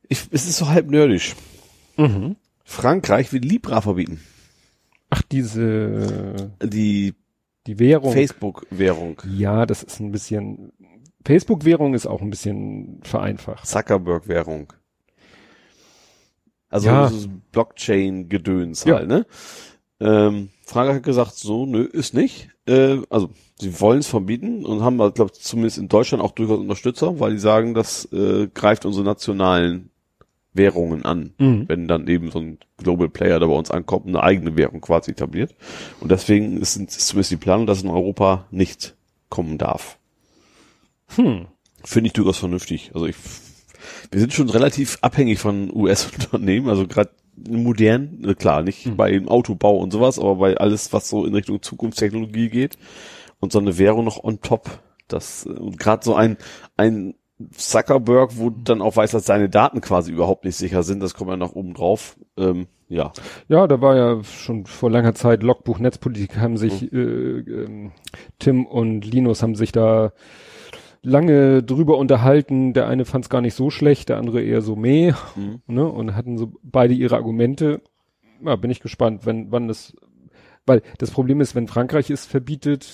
ich, 0.09 0.27
es 0.31 0.47
ist 0.47 0.57
so 0.57 0.67
halb 0.69 0.89
nerdisch. 0.89 1.35
Mhm. 1.97 2.35
Frankreich 2.63 3.31
will 3.33 3.41
Libra 3.41 3.81
verbieten. 3.81 4.21
Ach, 5.09 5.21
diese 5.23 6.51
Die 6.63 7.13
die 7.67 7.77
Währung. 7.79 8.13
Facebook-Währung. 8.13 9.21
Ja, 9.29 9.65
das 9.67 9.83
ist 9.83 9.99
ein 9.99 10.11
bisschen. 10.11 10.71
Facebook-Währung 11.25 11.93
ist 11.93 12.07
auch 12.07 12.21
ein 12.21 12.31
bisschen 12.31 13.01
vereinfacht. 13.03 13.67
Zuckerberg-Währung. 13.67 14.73
Also 16.69 16.87
Ja. 16.87 17.11
Blockchain-Gedöns 17.51 18.85
Ja. 18.85 18.95
halt, 18.95 19.07
ne? 19.09 19.25
Ähm, 19.99 20.49
Frankreich 20.71 20.97
hat 20.97 21.03
gesagt, 21.03 21.35
so, 21.35 21.65
nö, 21.65 21.83
ist 21.83 22.13
nicht. 22.13 22.49
Äh, 22.65 22.99
also, 23.09 23.29
sie 23.59 23.79
wollen 23.81 23.99
es 23.99 24.07
verbieten 24.07 24.65
und 24.65 24.81
haben, 24.81 24.97
glaube 24.97 25.31
ich, 25.33 25.41
zumindest 25.41 25.77
in 25.77 25.89
Deutschland 25.89 26.23
auch 26.23 26.31
durchaus 26.31 26.59
Unterstützer, 26.59 27.19
weil 27.19 27.33
die 27.33 27.39
sagen, 27.39 27.73
das 27.73 28.05
äh, 28.13 28.47
greift 28.53 28.85
unsere 28.85 29.03
nationalen 29.03 29.89
Währungen 30.53 31.03
an. 31.05 31.33
Mhm. 31.37 31.67
Wenn 31.67 31.87
dann 31.87 32.07
eben 32.07 32.31
so 32.31 32.39
ein 32.39 32.57
Global 32.77 33.09
Player 33.09 33.39
da 33.39 33.47
bei 33.47 33.53
uns 33.53 33.69
ankommt 33.69 34.05
und 34.05 34.15
eine 34.15 34.23
eigene 34.23 34.55
Währung 34.55 34.81
quasi 34.81 35.11
etabliert. 35.11 35.55
Und 35.99 36.09
deswegen 36.11 36.57
ist, 36.57 36.77
ist 36.77 37.07
zumindest 37.07 37.31
die 37.31 37.37
Planung, 37.37 37.67
dass 37.67 37.79
es 37.79 37.83
in 37.83 37.89
Europa 37.89 38.45
nicht 38.51 38.95
kommen 39.29 39.57
darf. 39.57 39.97
Hm. 41.15 41.47
Finde 41.83 42.07
ich 42.07 42.13
durchaus 42.13 42.37
vernünftig. 42.37 42.91
Also 42.93 43.07
ich, 43.07 43.15
wir 44.11 44.19
sind 44.19 44.33
schon 44.33 44.49
relativ 44.49 44.97
abhängig 45.01 45.39
von 45.39 45.69
US-Unternehmen, 45.73 46.69
also 46.69 46.87
gerade 46.87 47.11
modern, 47.35 48.23
äh, 48.25 48.33
klar, 48.35 48.61
nicht 48.61 48.95
bei 48.97 49.11
dem 49.11 49.27
Autobau 49.27 49.77
und 49.77 49.91
sowas, 49.91 50.19
aber 50.19 50.35
bei 50.35 50.57
alles, 50.57 50.93
was 50.93 51.09
so 51.09 51.25
in 51.25 51.33
Richtung 51.33 51.61
Zukunftstechnologie 51.61 52.49
geht 52.49 52.77
und 53.39 53.51
so 53.51 53.59
eine 53.59 53.77
Währung 53.77 54.05
noch 54.05 54.23
on 54.23 54.41
top. 54.41 54.69
Das, 55.07 55.45
äh, 55.45 55.49
und 55.49 55.77
gerade 55.79 56.03
so 56.03 56.15
ein, 56.15 56.37
ein 56.77 57.15
Zuckerberg, 57.51 58.37
wo 58.37 58.49
dann 58.49 58.81
auch 58.81 58.95
weiß, 58.95 59.11
dass 59.11 59.25
seine 59.25 59.49
Daten 59.49 59.81
quasi 59.81 60.11
überhaupt 60.11 60.45
nicht 60.45 60.55
sicher 60.55 60.83
sind, 60.83 61.01
das 61.01 61.13
kommt 61.13 61.31
ja 61.31 61.37
noch 61.37 61.53
oben 61.53 61.73
drauf. 61.73 62.17
Ähm, 62.37 62.67
ja. 62.87 63.13
Ja, 63.47 63.67
da 63.67 63.81
war 63.81 63.95
ja 63.95 64.23
schon 64.23 64.65
vor 64.65 64.91
langer 64.91 65.15
Zeit 65.15 65.43
Logbuch 65.43 65.79
Netzpolitik 65.79 66.37
haben 66.37 66.57
sich 66.57 66.91
äh, 66.91 66.97
ähm, 66.97 67.93
Tim 68.37 68.65
und 68.65 69.05
Linus 69.05 69.41
haben 69.41 69.55
sich 69.55 69.71
da 69.71 70.11
lange 71.03 71.63
drüber 71.63 71.97
unterhalten. 71.97 72.73
Der 72.73 72.87
eine 72.87 73.05
fand 73.05 73.25
es 73.25 73.29
gar 73.29 73.41
nicht 73.41 73.55
so 73.55 73.69
schlecht, 73.69 74.09
der 74.09 74.17
andere 74.17 74.41
eher 74.41 74.61
so 74.61 74.75
meh, 74.75 75.13
Mhm. 75.35 75.61
ne? 75.67 75.87
Und 75.87 76.15
hatten 76.15 76.37
so 76.37 76.53
beide 76.63 76.93
ihre 76.93 77.15
Argumente. 77.15 77.81
Ja, 78.43 78.55
bin 78.55 78.71
ich 78.71 78.79
gespannt, 78.79 79.25
wenn 79.25 79.51
wann 79.51 79.67
das 79.67 79.93
weil 80.67 80.83
das 80.99 81.09
Problem 81.09 81.41
ist, 81.41 81.55
wenn 81.55 81.67
Frankreich 81.67 82.11
es 82.11 82.27
verbietet 82.27 82.87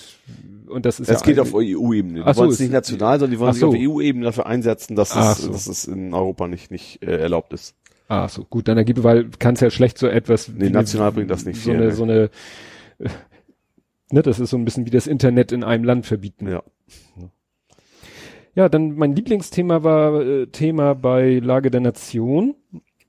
und 0.68 0.86
das 0.86 1.00
ist 1.00 1.10
Das 1.10 1.20
ja 1.20 1.26
geht 1.26 1.38
auf 1.38 1.52
EU-Ebene. 1.54 2.24
Die 2.24 2.32
so, 2.32 2.40
wollen 2.40 2.50
es 2.50 2.60
nicht 2.60 2.72
national, 2.72 3.18
sondern 3.20 3.32
die 3.32 3.38
wollen 3.38 3.52
sich 3.52 3.62
auf 3.62 3.74
so. 3.74 3.78
EU-Ebene 3.78 4.24
dafür 4.24 4.46
einsetzen, 4.46 4.96
dass 4.96 5.14
es, 5.14 5.38
so. 5.42 5.52
dass 5.52 5.66
es 5.66 5.84
in 5.84 6.14
Europa 6.14 6.48
nicht, 6.48 6.70
nicht 6.70 7.02
äh, 7.02 7.18
erlaubt 7.18 7.52
ist. 7.52 7.74
Ah, 8.08 8.26
so 8.26 8.44
gut, 8.44 8.68
dann 8.68 8.78
ergibt, 8.78 9.02
weil 9.02 9.28
kannst 9.38 9.60
ja 9.60 9.68
schlecht 9.68 9.98
so 9.98 10.06
etwas. 10.06 10.48
Nee, 10.48 10.70
national 10.70 11.08
eine- 11.08 11.14
bringt 11.14 11.30
das 11.30 11.44
nicht 11.44 11.58
so 11.60 11.64
viel, 11.70 11.74
eine, 11.76 11.86
ne. 11.88 11.92
so 11.92 12.04
eine, 12.04 12.30
äh, 13.00 13.08
ne, 14.12 14.22
das 14.22 14.40
ist 14.40 14.48
so 14.48 14.56
ein 14.56 14.64
bisschen 14.64 14.86
wie 14.86 14.90
das 14.90 15.06
Internet 15.06 15.52
in 15.52 15.62
einem 15.62 15.84
Land 15.84 16.06
verbieten. 16.06 16.48
Ja. 16.48 16.62
Ja, 18.54 18.68
dann 18.68 18.96
mein 18.96 19.14
Lieblingsthema 19.14 19.82
war 19.82 20.20
äh, 20.20 20.46
Thema 20.46 20.94
bei 20.94 21.38
Lage 21.38 21.70
der 21.70 21.80
Nation. 21.80 22.54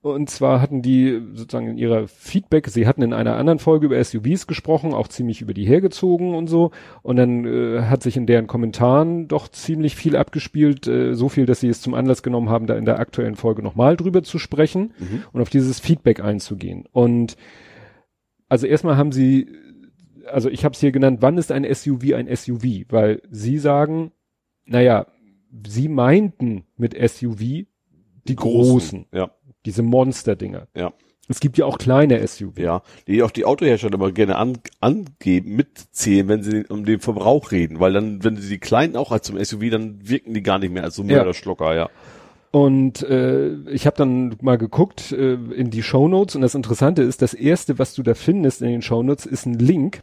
Und 0.02 0.30
zwar 0.30 0.62
hatten 0.62 0.82
die 0.82 1.22
sozusagen 1.34 1.68
in 1.68 1.78
ihrer 1.78 2.08
Feedback, 2.08 2.70
sie 2.70 2.88
hatten 2.88 3.02
in 3.02 3.12
einer 3.12 3.36
anderen 3.36 3.60
Folge 3.60 3.88
über 3.88 4.02
SUVs 4.02 4.48
gesprochen, 4.48 4.94
auch 4.94 5.10
ziemlich 5.10 5.42
über 5.42 5.54
die 5.54 5.66
hergezogen 5.66 6.36
und 6.36 6.48
so. 6.48 6.72
Und 7.02 7.18
dann 7.18 7.46
äh, 7.46 7.82
hat 7.82 8.02
sich 8.02 8.16
in 8.16 8.26
deren 8.26 8.48
Kommentaren 8.48 9.28
doch 9.28 9.50
ziemlich 9.50 9.96
viel 9.96 10.16
abgespielt, 10.16 10.88
äh, 10.88 11.16
so 11.16 11.28
viel, 11.28 11.46
dass 11.46 11.60
sie 11.60 11.68
es 11.68 11.82
zum 11.82 11.96
Anlass 11.96 12.24
genommen 12.24 12.50
haben, 12.50 12.66
da 12.66 12.78
in 12.78 12.86
der 12.86 13.00
aktuellen 13.00 13.36
Folge 13.36 13.62
nochmal 13.62 13.98
drüber 13.98 14.24
zu 14.24 14.40
sprechen 14.40 14.94
und 15.34 15.42
auf 15.42 15.50
dieses 15.50 15.82
Feedback 15.82 16.22
einzugehen. 16.22 16.86
Und 16.94 17.36
also 18.48 18.68
erstmal 18.68 18.96
haben 18.96 19.12
sie, 19.12 19.50
also 20.32 20.50
ich 20.50 20.64
habe 20.64 20.74
es 20.74 20.80
hier 20.80 20.94
genannt, 20.94 21.18
wann 21.22 21.38
ist 21.38 21.52
ein 21.52 21.66
SUV 21.66 22.14
ein 22.16 22.34
SUV? 22.34 22.86
Weil 22.88 23.22
sie 23.30 23.58
sagen, 23.58 24.12
naja, 24.66 25.08
sie 25.68 25.88
meinten 25.88 26.64
mit 26.78 26.96
SUV 26.96 27.40
die 27.40 28.36
großen, 28.36 29.06
Ja, 29.14 29.32
diese 29.66 29.84
Monster-Dinger. 29.84 30.68
ja. 30.76 30.94
Es 31.32 31.40
gibt 31.40 31.60
ja 31.60 31.66
auch 31.66 31.78
kleine 31.78 32.28
SUV. 32.28 32.58
Ja, 32.58 32.82
die 33.08 33.22
auch 33.22 33.30
die 33.30 33.46
Autohersteller 33.46 33.94
immer 33.94 34.12
gerne 34.12 34.38
an, 34.38 34.58
angeben, 34.80 35.56
mitzählen, 35.56 36.28
wenn 36.28 36.42
sie 36.42 36.66
um 36.70 36.86
den 36.86 37.00
Verbrauch 37.00 37.52
reden, 37.52 37.80
weil 37.80 37.94
dann, 37.94 38.24
wenn 38.24 38.36
sie 38.36 38.50
die 38.50 38.58
kleinen 38.58 38.96
auch 38.96 39.12
als 39.12 39.28
zum 39.28 39.38
SUV, 39.38 39.70
dann 39.70 40.00
wirken 40.10 40.34
die 40.34 40.42
gar 40.42 40.58
nicht 40.58 40.74
mehr 40.74 40.84
als 40.84 40.96
so 40.96 41.04
Ja. 41.04 41.18
Mörderschlucker, 41.18 41.76
ja. 41.76 41.90
Und 42.50 43.04
äh, 43.04 43.54
ich 43.70 43.86
habe 43.86 43.96
dann 43.96 44.36
mal 44.42 44.58
geguckt 44.58 45.12
äh, 45.12 45.34
in 45.36 45.70
die 45.70 45.84
Shownotes 45.84 46.36
und 46.36 46.42
das 46.42 46.56
Interessante 46.56 47.04
ist, 47.04 47.22
das 47.22 47.36
erste, 47.36 47.78
was 47.78 47.94
du 47.94 48.02
da 48.02 48.16
findest 48.16 48.64
in 48.64 48.70
den 48.70 48.82
Shownotes, 48.82 49.28
ist 49.28 49.46
ein 49.46 49.54
Link. 49.60 50.02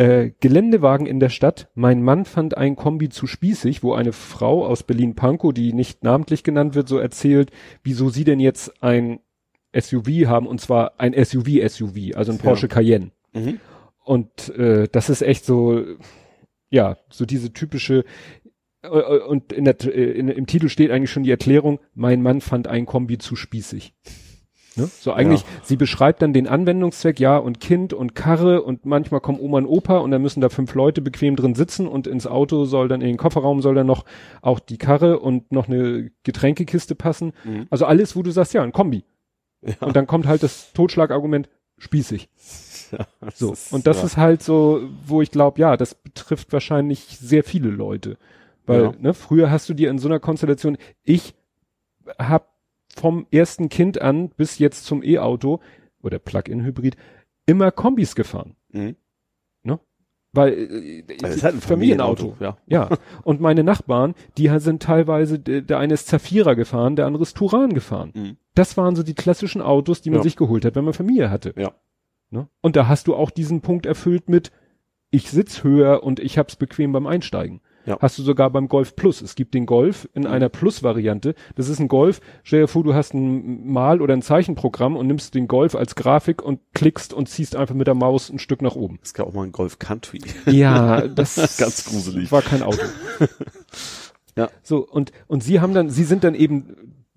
Äh, 0.00 0.32
Geländewagen 0.40 1.04
in 1.04 1.20
der 1.20 1.28
Stadt. 1.28 1.68
Mein 1.74 2.02
Mann 2.02 2.24
fand 2.24 2.56
ein 2.56 2.74
Kombi 2.74 3.10
zu 3.10 3.26
spießig, 3.26 3.82
wo 3.82 3.92
eine 3.92 4.14
Frau 4.14 4.64
aus 4.64 4.82
Berlin-Pankow, 4.82 5.52
die 5.52 5.74
nicht 5.74 6.04
namentlich 6.04 6.42
genannt 6.42 6.74
wird, 6.74 6.88
so 6.88 6.96
erzählt, 6.96 7.50
wieso 7.82 8.08
sie 8.08 8.24
denn 8.24 8.40
jetzt 8.40 8.82
ein 8.82 9.20
SUV 9.78 10.24
haben 10.24 10.46
und 10.46 10.58
zwar 10.58 10.98
ein 10.98 11.12
SUV-SUV, 11.12 12.16
also 12.16 12.32
ein 12.32 12.38
Porsche 12.38 12.66
Cayenne. 12.66 13.10
Mhm. 13.34 13.60
Und 14.02 14.48
äh, 14.56 14.88
das 14.90 15.10
ist 15.10 15.20
echt 15.20 15.44
so, 15.44 15.84
ja, 16.70 16.96
so 17.10 17.26
diese 17.26 17.52
typische, 17.52 18.06
äh, 18.80 18.88
äh, 18.88 19.22
und 19.24 19.52
in 19.52 19.66
der, 19.66 19.76
äh, 19.84 20.12
in, 20.12 20.28
im 20.28 20.46
Titel 20.46 20.70
steht 20.70 20.90
eigentlich 20.92 21.10
schon 21.10 21.24
die 21.24 21.30
Erklärung, 21.30 21.78
mein 21.92 22.22
Mann 22.22 22.40
fand 22.40 22.68
ein 22.68 22.86
Kombi 22.86 23.18
zu 23.18 23.36
spießig. 23.36 23.92
Ne? 24.76 24.88
So 25.00 25.12
eigentlich, 25.12 25.40
Ja. 25.40 25.46
sie 25.64 25.76
beschreibt 25.76 26.22
dann 26.22 26.32
den 26.32 26.46
Anwendungszweck, 26.46 27.18
ja, 27.18 27.36
und 27.36 27.58
Kind 27.60 27.92
und 27.92 28.14
Karre 28.14 28.62
und 28.62 28.86
manchmal 28.86 29.20
kommen 29.20 29.40
Oma 29.40 29.58
und 29.58 29.66
Opa 29.66 29.98
und 29.98 30.10
dann 30.12 30.22
müssen 30.22 30.40
da 30.40 30.48
fünf 30.48 30.74
Leute 30.74 31.00
bequem 31.02 31.34
drin 31.36 31.54
sitzen 31.56 31.88
und 31.88 32.06
ins 32.06 32.26
Auto 32.26 32.64
soll 32.64 32.86
dann, 32.88 33.00
in 33.00 33.08
den 33.08 33.16
Kofferraum 33.16 33.62
soll 33.62 33.74
dann 33.74 33.88
noch 33.88 34.04
auch 34.42 34.60
die 34.60 34.78
Karre 34.78 35.18
und 35.18 35.50
noch 35.50 35.66
eine 35.68 36.10
Getränkekiste 36.22 36.94
passen. 36.94 37.32
Mhm. 37.44 37.66
Also 37.70 37.84
alles, 37.86 38.14
wo 38.14 38.22
du 38.22 38.30
sagst, 38.30 38.54
ja, 38.54 38.62
ein 38.62 38.72
Kombi. 38.72 39.04
Und 39.80 39.94
dann 39.96 40.06
kommt 40.06 40.26
halt 40.26 40.42
das 40.42 40.72
Totschlagargument, 40.72 41.48
spießig. 41.78 42.28
Ja, 42.92 43.06
So, 43.32 43.52
ist- 43.52 43.72
und 43.72 43.86
das 43.86 43.98
ja. 43.98 44.04
ist 44.06 44.16
halt 44.16 44.42
so, 44.42 44.80
wo 45.06 45.22
ich 45.22 45.30
glaube, 45.30 45.60
ja, 45.60 45.76
das 45.76 45.94
betrifft 45.94 46.52
wahrscheinlich 46.52 47.18
sehr 47.20 47.44
viele 47.44 47.68
Leute. 47.70 48.16
Weil, 48.66 48.82
Ja. 48.82 48.92
ne, 48.98 49.14
früher 49.14 49.48
hast 49.48 49.68
du 49.68 49.74
dir 49.74 49.90
in 49.90 49.98
so 49.98 50.08
einer 50.08 50.18
Konstellation, 50.18 50.76
ich 51.04 51.34
hab 52.18 52.49
vom 53.00 53.26
ersten 53.30 53.68
Kind 53.68 54.00
an 54.00 54.28
bis 54.30 54.58
jetzt 54.58 54.84
zum 54.84 55.02
E-Auto 55.02 55.60
oder 56.02 56.18
Plug-in-Hybrid 56.18 56.96
immer 57.46 57.70
Kombis 57.70 58.14
gefahren. 58.14 58.56
Mhm. 58.72 58.96
Weil 60.32 60.52
äh, 60.52 61.02
Das 61.18 61.34
ist 61.36 61.42
halt 61.42 61.56
ein 61.56 61.60
Familienauto. 61.60 62.34
Familienauto, 62.34 62.62
ja. 62.68 62.88
Ja. 62.90 62.98
Und 63.24 63.40
meine 63.40 63.64
Nachbarn, 63.64 64.14
die 64.38 64.48
sind 64.58 64.82
teilweise, 64.82 65.38
der 65.38 65.60
der 65.62 65.78
eine 65.78 65.94
ist 65.94 66.06
Zafira 66.06 66.54
gefahren, 66.54 66.96
der 66.96 67.06
andere 67.06 67.22
ist 67.24 67.36
Turan 67.36 67.72
gefahren. 67.74 68.12
Mhm. 68.14 68.36
Das 68.54 68.76
waren 68.76 68.94
so 68.94 69.02
die 69.02 69.14
klassischen 69.14 69.60
Autos, 69.60 70.02
die 70.02 70.10
man 70.10 70.20
Ja. 70.20 70.22
sich 70.22 70.36
geholt 70.36 70.64
hat, 70.64 70.76
wenn 70.76 70.84
man 70.84 70.94
Familie 70.94 71.30
hatte. 71.30 71.52
Ja. 71.56 71.72
Ne? 72.30 72.48
Und 72.60 72.76
da 72.76 72.86
hast 72.86 73.08
du 73.08 73.16
auch 73.16 73.30
diesen 73.30 73.60
Punkt 73.60 73.86
erfüllt 73.86 74.28
mit, 74.28 74.52
ich 75.10 75.30
sitz 75.30 75.64
höher 75.64 76.04
und 76.04 76.20
ich 76.20 76.38
hab's 76.38 76.54
bequem 76.54 76.92
beim 76.92 77.08
Einsteigen. 77.08 77.60
Ja. 77.90 77.98
Hast 78.00 78.18
du 78.18 78.22
sogar 78.22 78.50
beim 78.50 78.68
Golf 78.68 78.94
Plus. 78.94 79.20
Es 79.20 79.34
gibt 79.34 79.52
den 79.52 79.66
Golf 79.66 80.08
in 80.14 80.26
einer 80.26 80.48
Plus-Variante. 80.48 81.34
Das 81.56 81.68
ist 81.68 81.80
ein 81.80 81.88
Golf. 81.88 82.20
Stell 82.44 82.60
dir 82.62 82.68
vor, 82.68 82.84
du 82.84 82.94
hast 82.94 83.14
ein 83.14 83.66
Mal- 83.70 84.00
oder 84.00 84.14
ein 84.14 84.22
Zeichenprogramm 84.22 84.96
und 84.96 85.08
nimmst 85.08 85.34
den 85.34 85.48
Golf 85.48 85.74
als 85.74 85.96
Grafik 85.96 86.40
und 86.40 86.60
klickst 86.72 87.12
und 87.12 87.28
ziehst 87.28 87.56
einfach 87.56 87.74
mit 87.74 87.88
der 87.88 87.94
Maus 87.94 88.30
ein 88.30 88.38
Stück 88.38 88.62
nach 88.62 88.76
oben. 88.76 89.00
Es 89.02 89.12
gab 89.12 89.26
auch 89.26 89.34
mal 89.34 89.42
ein 89.44 89.52
Golf 89.52 89.78
Country. 89.80 90.20
Ja, 90.46 91.06
das 91.08 91.56
Ganz 91.58 91.84
gruselig. 91.84 92.30
war 92.30 92.42
kein 92.42 92.62
Auto. 92.62 92.78
Ja. 94.36 94.48
So, 94.62 94.86
und, 94.86 95.10
und 95.26 95.42
sie 95.42 95.60
haben 95.60 95.74
dann, 95.74 95.90
sie 95.90 96.04
sind 96.04 96.22
dann 96.22 96.36
eben 96.36 96.76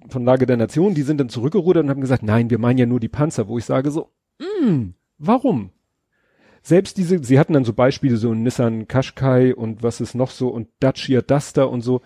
von 0.10 0.26
Lage 0.26 0.46
der 0.46 0.58
Nation, 0.58 0.96
die 0.96 1.04
sind 1.04 1.20
dann 1.20 1.30
zurückgerudert 1.30 1.84
und 1.84 1.90
haben 1.92 2.02
gesagt, 2.02 2.24
nein, 2.24 2.50
wir 2.50 2.58
meinen 2.58 2.80
ja 2.80 2.86
nur 2.88 3.00
die 3.00 3.08
Panzer, 3.08 3.48
wo 3.48 3.58
ich 3.58 3.66
sage 3.66 3.92
so, 3.92 4.10
mm, 4.40 4.90
warum? 5.20 5.70
Selbst 6.64 6.98
diese, 6.98 7.22
sie 7.22 7.38
hatten 7.38 7.54
dann 7.54 7.66
so 7.66 7.74
Beispiele, 7.74 8.16
so 8.16 8.34
Nissan 8.34 8.88
Qashqai 8.88 9.54
und 9.54 9.84
was 9.84 10.00
ist 10.00 10.16
noch 10.16 10.32
so 10.32 10.48
und 10.48 10.70
Dacia 10.80 11.22
Duster 11.22 11.70
und 11.70 11.82
so. 11.82 12.02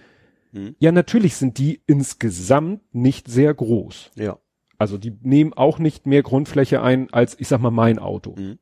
Mhm. 0.52 0.76
Ja, 0.80 0.92
natürlich 0.92 1.36
sind 1.36 1.60
die 1.60 1.82
insgesamt 1.86 2.82
nicht 2.94 3.28
sehr 3.28 3.54
groß. 3.54 4.12
Ja. 4.16 4.40
Also 4.80 4.98
die 4.98 5.16
nehmen 5.22 5.54
auch 5.54 5.78
nicht 5.78 6.08
mehr 6.08 6.24
Grundfläche 6.24 6.82
ein 6.82 7.14
als, 7.14 7.40
ich 7.40 7.48
sag 7.48 7.62
mal, 7.62 7.72
mein 7.72 8.00
Auto. 8.00 8.36
Mhm. 8.36 8.58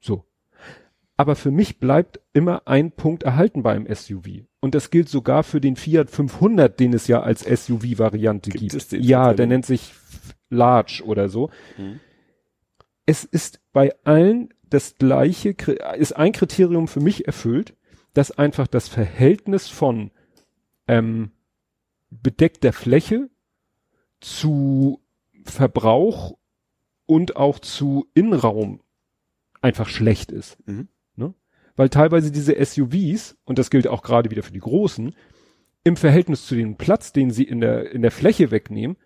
So. 0.00 0.24
Aber 1.16 1.36
für 1.36 1.52
mich 1.52 1.78
bleibt 1.78 2.20
immer 2.32 2.66
ein 2.66 2.90
Punkt 2.90 3.22
erhalten 3.22 3.62
beim 3.62 3.86
SUV. 3.86 4.44
Und 4.60 4.74
das 4.74 4.90
gilt 4.90 5.08
sogar 5.08 5.44
für 5.44 5.60
den 5.60 5.76
Fiat 5.76 6.10
500, 6.10 6.78
den 6.78 6.92
es 6.92 7.06
ja 7.06 7.20
als 7.20 7.42
SUV-Variante 7.42 8.50
Gibt 8.50 8.72
gibt. 8.72 8.92
ja, 8.92 9.32
der 9.32 9.46
nennt 9.46 9.64
sich 9.64 9.94
Large 10.50 11.02
oder 11.06 11.28
so. 11.28 11.50
Mhm. 11.78 12.00
Es 13.06 13.24
ist 13.24 13.60
bei 13.72 13.94
allen 14.02 14.52
das 14.70 14.96
gleiche, 14.96 15.50
ist 15.96 16.12
ein 16.12 16.32
Kriterium 16.32 16.88
für 16.88 17.00
mich 17.00 17.26
erfüllt, 17.26 17.74
dass 18.14 18.32
einfach 18.32 18.66
das 18.66 18.88
Verhältnis 18.88 19.68
von 19.68 20.10
ähm, 20.88 21.30
bedeckter 22.10 22.72
Fläche 22.72 23.28
zu 24.20 25.00
Verbrauch 25.44 26.36
und 27.06 27.36
auch 27.36 27.58
zu 27.58 28.08
Innenraum 28.14 28.80
einfach 29.60 29.88
schlecht 29.88 30.32
ist. 30.32 30.56
Mhm. 30.66 30.88
Ne? 31.14 31.34
Weil 31.76 31.88
teilweise 31.88 32.32
diese 32.32 32.54
SUVs, 32.64 33.36
und 33.44 33.58
das 33.58 33.70
gilt 33.70 33.86
auch 33.86 34.02
gerade 34.02 34.30
wieder 34.30 34.42
für 34.42 34.52
die 34.52 34.60
großen, 34.60 35.14
im 35.84 35.96
Verhältnis 35.96 36.46
zu 36.46 36.56
dem 36.56 36.76
Platz, 36.76 37.12
den 37.12 37.30
sie 37.30 37.44
in 37.44 37.60
der, 37.60 37.92
in 37.92 38.02
der 38.02 38.10
Fläche 38.10 38.50
wegnehmen, 38.50 38.96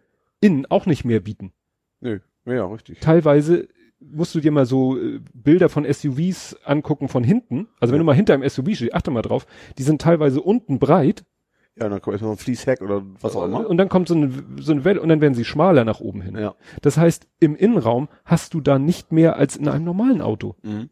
innen 0.40 0.66
auch 0.66 0.86
nicht 0.86 1.04
mehr 1.04 1.20
bieten. 1.20 1.52
Nö. 2.00 2.20
Ja, 2.46 2.66
richtig. 2.66 3.00
Teilweise 3.00 3.68
musst 4.00 4.34
du 4.34 4.40
dir 4.40 4.50
mal 4.50 4.66
so 4.66 4.98
äh, 4.98 5.20
Bilder 5.34 5.68
von 5.68 5.84
SUVs 5.90 6.56
angucken 6.64 7.08
von 7.08 7.22
hinten. 7.22 7.68
Also 7.80 7.92
wenn 7.92 7.98
du 7.98 8.04
mal 8.04 8.14
hinter 8.14 8.34
einem 8.34 8.48
SUV 8.48 8.74
stehst, 8.74 8.94
achte 8.94 9.10
mal 9.10 9.22
drauf, 9.22 9.46
die 9.78 9.82
sind 9.82 10.00
teilweise 10.00 10.40
unten 10.40 10.78
breit 10.78 11.24
Ja, 11.76 11.88
dann 11.88 12.00
kommt 12.00 12.14
erstmal 12.14 12.32
ein 12.32 12.38
Fließheck 12.38 12.80
oder 12.82 13.02
was 13.20 13.36
auch 13.36 13.44
immer. 13.44 13.68
und 13.68 13.76
dann 13.76 13.88
kommt 13.88 14.08
so 14.08 14.14
eine, 14.14 14.30
so 14.58 14.72
eine 14.72 14.84
Welle 14.84 15.00
und 15.00 15.08
dann 15.08 15.20
werden 15.20 15.34
sie 15.34 15.44
schmaler 15.44 15.84
nach 15.84 16.00
oben 16.00 16.22
hin. 16.22 16.36
Ja. 16.36 16.54
Das 16.82 16.96
heißt, 16.96 17.26
im 17.40 17.54
Innenraum 17.56 18.08
hast 18.24 18.54
du 18.54 18.60
da 18.60 18.78
nicht 18.78 19.12
mehr 19.12 19.36
als 19.36 19.56
in 19.56 19.68
einem 19.68 19.84
normalen 19.84 20.22
Auto. 20.22 20.56
Mhm. 20.62 20.90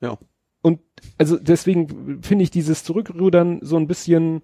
Ja. 0.00 0.18
Und 0.62 0.80
also 1.18 1.38
deswegen 1.38 2.22
finde 2.22 2.42
ich 2.42 2.50
dieses 2.50 2.84
Zurückrudern 2.84 3.60
so 3.62 3.76
ein 3.76 3.86
bisschen, 3.86 4.42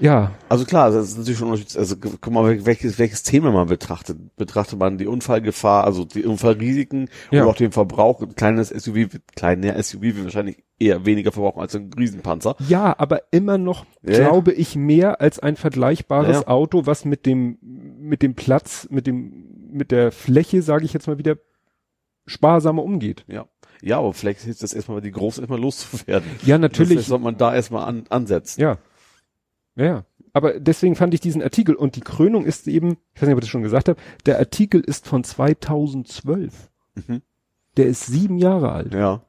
ja, 0.00 0.32
Also 0.48 0.64
klar, 0.64 0.90
das 0.90 1.08
ist 1.10 1.18
natürlich 1.18 1.38
schon 1.38 1.48
unterschiedlich. 1.48 1.78
Also 1.78 1.96
guck 1.96 2.32
mal, 2.32 2.64
welches, 2.66 2.98
welches 2.98 3.22
Thema 3.22 3.50
man 3.50 3.68
betrachtet. 3.68 4.16
Betrachtet 4.36 4.78
man 4.78 4.98
die 4.98 5.06
Unfallgefahr, 5.06 5.84
also 5.84 6.04
die 6.04 6.24
Unfallrisiken 6.24 7.08
Ja. 7.30 7.42
und 7.44 7.50
auch 7.50 7.56
den 7.56 7.72
Verbrauch. 7.72 8.22
Ein 8.22 8.34
kleines 8.34 8.68
SUV, 8.70 9.08
kleiner 9.36 9.76
SUV 9.82 10.02
wird 10.02 10.24
wahrscheinlich 10.24 10.62
eher 10.78 11.04
weniger 11.04 11.32
verbrauchen 11.32 11.60
als 11.60 11.74
ein 11.74 11.90
Riesenpanzer. 11.98 12.54
ja, 12.68 12.94
aber 12.98 13.22
immer 13.32 13.58
noch 13.58 13.84
Ja. 14.02 14.18
glaube 14.28 14.52
ich 14.52 14.76
mehr 14.76 15.20
als 15.20 15.38
ein 15.40 15.56
vergleichbares 15.56 16.40
Ja. 16.42 16.46
Auto, 16.48 16.86
was 16.86 17.04
mit 17.04 17.26
dem 17.26 17.58
mit 18.00 18.22
dem 18.22 18.34
Platz, 18.34 18.86
mit 18.90 19.06
dem 19.06 19.44
mit 19.70 19.90
der 19.90 20.12
Fläche, 20.12 20.62
sage 20.62 20.84
ich 20.84 20.92
jetzt 20.94 21.06
mal 21.08 21.18
wieder, 21.18 21.36
sparsamer 22.26 22.82
umgeht. 22.82 23.24
Ja. 23.28 23.46
Ja, 23.80 23.98
aber 23.98 24.12
vielleicht 24.12 24.40
hilft 24.40 24.62
das 24.62 24.72
erstmal, 24.72 25.00
die 25.00 25.12
groß 25.12 25.38
erstmal 25.38 25.60
loszuwerden. 25.60 26.28
Ja, 26.44 26.58
natürlich. 26.58 26.88
Vielleicht 26.92 27.08
sollte 27.08 27.24
man 27.24 27.36
da 27.36 27.54
erstmal 27.54 27.84
an, 27.86 28.04
ansetzen. 28.08 28.60
Ja. 28.60 28.78
Ja, 29.78 29.84
ja. 29.84 30.04
Aber 30.34 30.60
deswegen 30.60 30.94
fand 30.94 31.14
ich 31.14 31.20
diesen 31.20 31.42
Artikel 31.42 31.74
und 31.74 31.96
die 31.96 32.00
Krönung 32.00 32.44
ist 32.44 32.68
eben, 32.68 32.98
ich 33.14 33.22
weiß 33.22 33.28
nicht, 33.28 33.32
ob 33.32 33.38
ich 33.38 33.46
das 33.46 33.48
schon 33.48 33.62
gesagt 33.62 33.88
habe, 33.88 34.00
der 34.26 34.38
Artikel 34.38 34.80
ist 34.80 35.08
von 35.08 35.24
2012. 35.24 36.70
Mhm. 36.94 37.22
Der 37.76 37.86
ist 37.86 38.06
sieben 38.06 38.38
Jahre 38.38 38.72
alt. 38.72 38.94
Ja. 38.94 39.22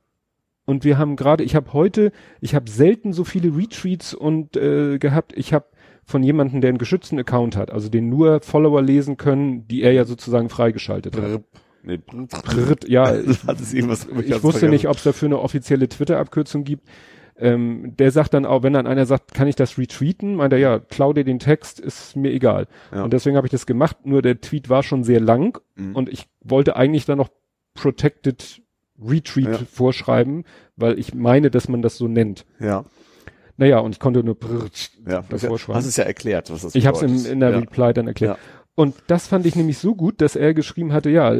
Und 0.65 0.83
wir 0.83 0.97
haben 0.97 1.15
gerade, 1.15 1.43
ich 1.43 1.55
habe 1.55 1.73
heute, 1.73 2.11
ich 2.41 2.53
habe 2.53 2.69
selten 2.69 3.13
so 3.13 3.23
viele 3.23 3.55
Retweets 3.55 4.13
und 4.13 4.55
äh, 4.55 4.99
gehabt. 4.99 5.33
Ich 5.35 5.53
habe 5.53 5.65
von 6.03 6.21
jemandem, 6.21 6.61
der 6.61 6.69
einen 6.69 6.77
geschützten 6.77 7.17
Account 7.19 7.55
hat, 7.55 7.71
also 7.71 7.89
den 7.89 8.09
nur 8.09 8.41
Follower 8.41 8.81
lesen 8.81 9.17
können, 9.17 9.67
die 9.67 9.81
er 9.81 9.93
ja 9.93 10.05
sozusagen 10.05 10.49
freigeschaltet 10.49 11.15
hat. 11.15 11.23
Brr, 11.23 11.43
nee, 11.83 11.97
brr, 11.97 12.27
Pritt, 12.27 12.87
ja, 12.87 13.05
hat 13.47 13.73
irgendwas. 13.73 14.07
ich 14.23 14.43
wusste 14.43 14.69
nicht, 14.69 14.87
ob 14.87 14.97
es 14.97 15.03
dafür 15.03 15.27
eine 15.27 15.39
offizielle 15.39 15.87
Twitter-Abkürzung 15.87 16.63
gibt. 16.63 16.87
Ähm, 17.41 17.95
der 17.97 18.11
sagt 18.11 18.33
dann 18.33 18.45
auch, 18.45 18.63
wenn 18.63 18.73
dann 18.73 18.85
einer 18.85 19.05
sagt, 19.05 19.33
kann 19.33 19.47
ich 19.47 19.55
das 19.55 19.77
retweeten, 19.77 20.35
meint 20.35 20.51
er, 20.51 20.59
ja, 20.59 20.79
klau 20.79 21.13
dir 21.13 21.23
den 21.23 21.39
Text, 21.39 21.79
ist 21.79 22.15
mir 22.17 22.31
egal. 22.31 22.67
Ja. 22.93 23.03
Und 23.03 23.13
deswegen 23.13 23.37
habe 23.37 23.47
ich 23.47 23.51
das 23.51 23.65
gemacht, 23.65 24.05
nur 24.05 24.21
der 24.21 24.41
Tweet 24.41 24.69
war 24.69 24.83
schon 24.83 25.03
sehr 25.05 25.21
lang 25.21 25.57
Mhm. 25.75 25.95
und 25.95 26.09
ich 26.09 26.27
wollte 26.41 26.75
eigentlich 26.75 27.05
dann 27.05 27.17
noch 27.17 27.29
Protected 27.75 28.61
Retweet 29.01 29.45
Ja. 29.47 29.57
vorschreiben, 29.71 30.43
weil 30.75 30.99
ich 30.99 31.13
meine, 31.13 31.49
dass 31.49 31.69
man 31.69 31.81
das 31.81 31.97
so 31.97 32.07
nennt. 32.09 32.45
Ja. 32.59 32.83
Naja, 33.55 33.79
und 33.79 33.91
ich 33.93 33.99
konnte 33.99 34.23
nur 34.23 34.35
brrrt, 34.35 34.91
Ja. 35.07 35.21
Das 35.29 35.41
Das 35.41 35.45
vorschreiben. 35.45 35.75
hast 35.77 35.85
es 35.85 35.95
ja 35.97 36.03
erklärt, 36.03 36.51
was 36.51 36.61
das 36.63 36.75
ich 36.75 36.85
habe 36.87 36.97
es 36.97 37.25
in, 37.25 37.31
in 37.33 37.39
der 37.39 37.51
ja. 37.51 37.59
Reply 37.59 37.93
dann 37.93 38.07
erklärt. 38.07 38.37
Und 38.79 38.95
das 39.07 39.27
fand 39.27 39.45
ich 39.45 39.57
nämlich 39.57 39.77
so 39.77 39.93
gut, 39.93 40.21
dass 40.21 40.37
er 40.37 40.53
geschrieben 40.53 40.93
hatte, 40.93 41.09
ja, 41.09 41.35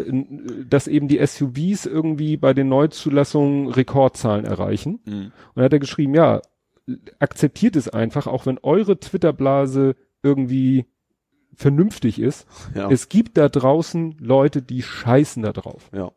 dass 0.70 0.90
eben 0.90 1.08
die 1.08 1.26
SUVs 1.26 1.86
irgendwie 1.86 2.36
bei 2.36 2.54
den 2.54 2.68
Neuzulassungen 2.68 3.70
Rekordzahlen 3.70 4.44
erreichen. 4.44 5.00
Mhm. 5.06 5.32
Und 5.56 5.64
hat 5.64 5.72
er 5.72 5.80
geschrieben, 5.80 6.16
ja, 6.16 6.42
akzeptiert 7.20 7.78
es 7.78 7.88
einfach, 7.88 8.28
auch 8.28 8.46
wenn 8.46 8.60
eure 8.62 9.00
Twitter-Blase 9.00 9.96
irgendwie 10.22 10.86
vernünftig 11.56 12.20
ist. 12.20 12.46
Ja. 12.76 12.92
Es 12.92 13.08
gibt 13.08 13.38
da 13.38 13.48
draußen 13.48 14.18
Leute, 14.20 14.62
die 14.62 14.82
scheißen 14.82 15.42
da 15.42 15.54
drauf. 15.54 15.90
ja. 15.94 16.12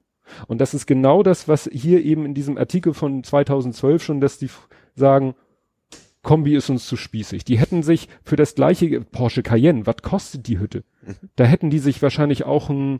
Und 0.48 0.60
das 0.60 0.74
ist 0.74 0.86
genau 0.86 1.22
das, 1.22 1.46
was 1.46 1.70
hier 1.72 2.02
eben 2.02 2.26
in 2.26 2.34
diesem 2.34 2.58
Artikel 2.58 2.94
von 2.94 3.22
2012 3.22 4.02
schon, 4.02 4.20
dass 4.20 4.38
die 4.38 4.50
sagen, 4.96 5.36
Kombi 6.22 6.54
ist 6.54 6.70
uns 6.70 6.86
zu 6.86 6.96
spießig. 6.96 7.44
Die 7.44 7.58
hätten 7.58 7.82
sich 7.82 8.08
für 8.22 8.36
das 8.36 8.54
gleiche 8.54 9.00
Porsche 9.00 9.42
Cayenne, 9.42 9.86
was 9.86 9.96
kostet 10.02 10.46
die 10.46 10.58
Hütte? 10.58 10.84
Da 11.36 11.44
hätten 11.44 11.70
die 11.70 11.80
sich 11.80 12.00
wahrscheinlich 12.02 12.44
auch 12.44 12.70
einen 12.70 12.92
Mhm. 12.94 12.98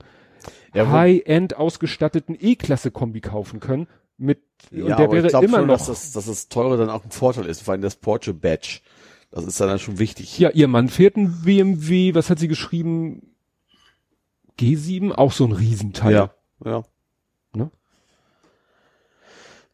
Ja, 0.74 0.90
High-End 0.90 1.56
ausgestatteten 1.56 2.36
E-Klasse-Kombi 2.40 3.20
kaufen 3.20 3.60
können. 3.60 3.86
Mit, 4.16 4.42
Ja, 4.72 4.82
und 4.82 4.88
der 4.88 4.96
aber 4.96 5.04
ich 5.06 5.12
wäre 5.12 5.28
glaub 5.28 5.44
immer 5.44 5.58
schon, 5.58 5.66
noch. 5.68 5.78
dass 5.78 5.86
das, 5.86 6.12
dass 6.12 6.26
das 6.26 6.48
teure 6.48 6.76
dann 6.76 6.90
auch 6.90 7.04
ein 7.04 7.10
Vorteil 7.12 7.46
ist, 7.46 7.62
vor 7.62 7.72
allem 7.72 7.82
das 7.82 7.94
Porsche 7.96 8.34
Badge. 8.34 8.80
Das 9.30 9.44
ist 9.44 9.60
dann, 9.60 9.68
dann 9.68 9.78
schon 9.78 9.98
wichtig. 10.00 10.38
Ja, 10.40 10.50
ihr 10.50 10.66
Mann 10.66 10.88
fährt 10.88 11.16
ein 11.16 11.42
BMW, 11.44 12.14
was 12.14 12.28
hat 12.28 12.38
sie 12.40 12.48
geschrieben? 12.48 13.34
G7, 14.58 15.12
auch 15.12 15.30
so 15.32 15.44
ein 15.44 15.52
Riesenteil. 15.52 16.12
ja. 16.12 16.30
ja. 16.64 16.82
Ne? 17.54 17.70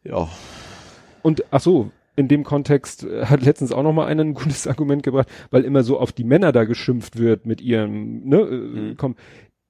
Ja. 0.03 0.29
Und 1.23 1.43
ach 1.51 1.61
so, 1.61 1.91
in 2.19 2.27
dem 2.27 2.43
Kontext 2.43 3.03
äh, 3.05 3.25
hat 3.25 3.41
letztens 3.41 3.71
auch 3.71 3.83
noch 3.83 3.93
mal 3.93 4.05
einer 4.05 4.23
ein 4.23 4.33
gutes 4.33 4.67
Argument 4.73 5.03
gebracht, 5.03 5.29
weil 5.51 5.63
immer 5.63 5.83
so 5.83 5.97
auf 5.99 6.11
die 6.11 6.23
Männer 6.25 6.51
da 6.51 6.65
geschimpft 6.65 7.17
wird 7.17 7.45
mit 7.45 7.61
ihrem, 7.61 8.21
ne, 8.27 8.37
äh, 8.41 8.55
Mhm. 8.91 8.97
komm. 8.97 9.15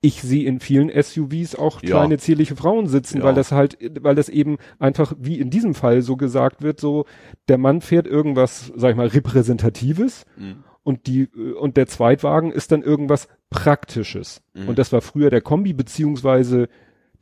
Ich 0.02 0.22
sehe 0.22 0.46
in 0.48 0.62
vielen 0.62 0.90
SUVs 0.90 1.56
auch 1.56 1.82
Ja. 1.84 1.90
kleine 1.90 2.18
zierliche 2.18 2.56
Frauen 2.56 2.88
sitzen, 2.88 3.18
Ja. 3.18 3.26
weil 3.26 3.34
das 3.34 3.52
halt, 3.52 3.78
weil 4.02 4.16
das 4.16 4.30
eben 4.30 4.58
einfach 4.80 5.14
wie 5.20 5.38
in 5.40 5.50
diesem 5.50 5.74
Fall 5.76 6.02
so 6.02 6.16
gesagt 6.16 6.64
wird, 6.64 6.80
so 6.80 7.06
der 7.50 7.58
Mann 7.58 7.82
fährt 7.82 8.08
irgendwas, 8.08 8.72
sag 8.78 8.92
ich 8.92 8.96
mal, 8.98 9.08
repräsentatives 9.08 10.26
Mhm. 10.38 10.64
und 10.84 11.06
die 11.08 11.24
äh, 11.24 11.52
und 11.54 11.76
der 11.78 11.88
Zweitwagen 11.88 12.52
ist 12.52 12.72
dann 12.72 12.82
irgendwas 12.82 13.28
Praktisches. 13.50 14.42
Mhm. 14.54 14.70
Und 14.70 14.80
das 14.80 14.92
war 14.94 15.02
früher 15.02 15.30
der 15.30 15.42
Kombi 15.42 15.74
beziehungsweise 15.74 16.70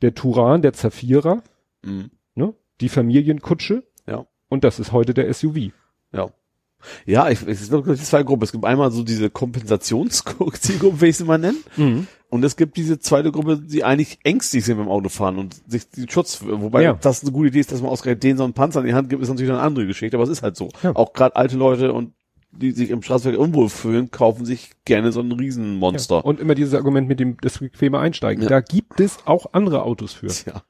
der 0.00 0.14
Turan, 0.14 0.62
der 0.62 0.72
Zafira, 0.72 1.42
Mhm. 1.84 2.10
ne, 2.36 2.54
die 2.80 2.88
Familienkutsche. 2.88 3.82
Ja. 4.06 4.26
Und 4.48 4.64
das 4.64 4.78
ist 4.78 4.92
heute 4.92 5.14
der 5.14 5.32
SUV. 5.32 5.72
Ja. 6.12 6.28
Ja, 7.06 7.28
ich, 7.28 7.44
es 7.46 7.70
gibt 7.70 7.98
zwei 7.98 8.22
Gruppen. 8.22 8.44
Es 8.44 8.52
gibt 8.52 8.64
einmal 8.64 8.90
so 8.92 9.02
diese 9.02 9.30
Kompensationszielgruppe, 9.30 10.52
will 11.00 11.08
ich 11.08 11.16
sie 11.16 11.24
mal 11.24 11.38
nennen. 11.38 12.06
Und 12.30 12.44
es 12.44 12.56
gibt 12.56 12.76
diese 12.76 12.98
zweite 13.00 13.32
Gruppe, 13.32 13.58
die 13.58 13.82
eigentlich 13.84 14.18
ängstlich 14.22 14.64
sind 14.64 14.76
beim 14.78 14.88
Autofahren 14.88 15.38
und 15.38 15.56
sich 15.70 15.88
die 15.90 16.06
Schutz, 16.08 16.40
wobei 16.44 16.82
Ja. 16.82 16.92
das 16.94 17.22
eine 17.22 17.32
gute 17.32 17.48
Idee 17.48 17.60
ist, 17.60 17.72
dass 17.72 17.80
man 17.82 17.90
ausgerechnet 17.90 18.22
denen 18.22 18.38
so 18.38 18.44
einen 18.44 18.52
Panzer 18.52 18.80
in 18.80 18.86
die 18.86 18.94
Hand 18.94 19.08
gibt, 19.10 19.22
ist 19.22 19.28
natürlich 19.28 19.50
eine 19.50 19.60
andere 19.60 19.86
Geschichte, 19.86 20.16
aber 20.16 20.24
es 20.24 20.30
ist 20.30 20.42
halt 20.42 20.56
so. 20.56 20.68
Ja. 20.82 20.94
Auch 20.94 21.12
gerade 21.14 21.34
alte 21.36 21.56
Leute 21.56 21.92
und 21.92 22.12
die 22.52 22.70
sich 22.72 22.90
im 22.90 23.02
Straßenverkehr 23.02 23.40
unwohl 23.40 23.68
fühlen, 23.68 24.10
kaufen 24.10 24.44
sich 24.46 24.70
gerne 24.84 25.10
so 25.12 25.20
ein 25.20 25.32
Riesenmonster. 25.32 26.24
Und 26.24 26.40
immer 26.40 26.54
dieses 26.54 26.74
Argument 26.74 27.08
mit 27.08 27.18
dem 27.20 27.36
das 27.40 27.58
bequeme 27.58 27.98
Einsteigen. 27.98 28.42
Ja. 28.44 28.48
Da 28.48 28.60
gibt 28.60 29.00
es 29.00 29.18
auch 29.26 29.46
andere 29.52 29.82
Autos 29.82 30.12
für. 30.12 30.28
ja. 30.28 30.62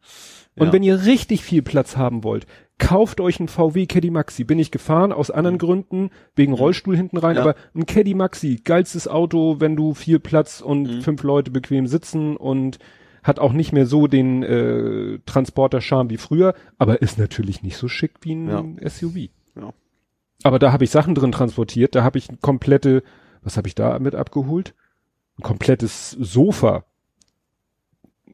Und 0.56 0.68
ja. 0.68 0.72
wenn 0.72 0.82
ihr 0.82 1.04
richtig 1.04 1.42
viel 1.44 1.62
Platz 1.62 1.96
haben 1.96 2.24
wollt, 2.24 2.46
kauft 2.78 3.20
euch 3.20 3.38
einen 3.40 3.48
VW 3.48 3.86
Caddy 3.86 4.10
Maxi. 4.10 4.44
Bin 4.44 4.58
ich 4.58 4.70
gefahren 4.70 5.12
aus 5.12 5.30
anderen 5.30 5.58
Gründen, 5.58 6.10
wegen 6.36 6.52
Rollstuhl 6.52 6.96
hinten 6.96 7.16
rein, 7.18 7.36
Ja. 7.36 7.42
aber 7.42 7.54
ein 7.74 7.86
Caddy 7.86 8.14
Maxi, 8.14 8.60
geilstes 8.64 9.08
Auto, 9.08 9.56
wenn 9.60 9.76
du 9.76 9.94
viel 9.94 10.18
Platz 10.20 10.60
und 10.60 10.82
Mhm. 10.84 11.02
fünf 11.02 11.22
Leute 11.22 11.50
bequem 11.50 11.86
sitzen 11.86 12.36
und 12.36 12.78
hat 13.24 13.40
auch 13.40 13.52
nicht 13.52 13.72
mehr 13.72 13.84
so 13.84 14.06
den 14.06 14.42
äh, 14.44 15.18
Transporter-Charme 15.26 16.08
wie 16.10 16.16
früher, 16.16 16.54
aber 16.78 17.02
ist 17.02 17.18
natürlich 17.18 17.62
nicht 17.62 17.76
so 17.76 17.88
schick 17.88 18.12
wie 18.22 18.32
ein 18.34 18.78
SUV. 18.88 19.28
Ja. 19.56 19.72
Aber 20.44 20.58
da 20.60 20.72
habe 20.72 20.84
ich 20.84 20.90
Sachen 20.90 21.14
drin 21.16 21.32
transportiert, 21.32 21.94
da 21.96 22.04
habe 22.04 22.16
ich 22.18 22.30
ein 22.30 22.40
komplette, 22.40 23.02
was 23.42 23.56
habe 23.56 23.66
ich 23.68 23.74
da 23.74 23.98
mit 23.98 24.14
abgeholt? 24.14 24.74
Ein 25.36 25.42
komplettes 25.42 26.12
Sofa. 26.12 26.84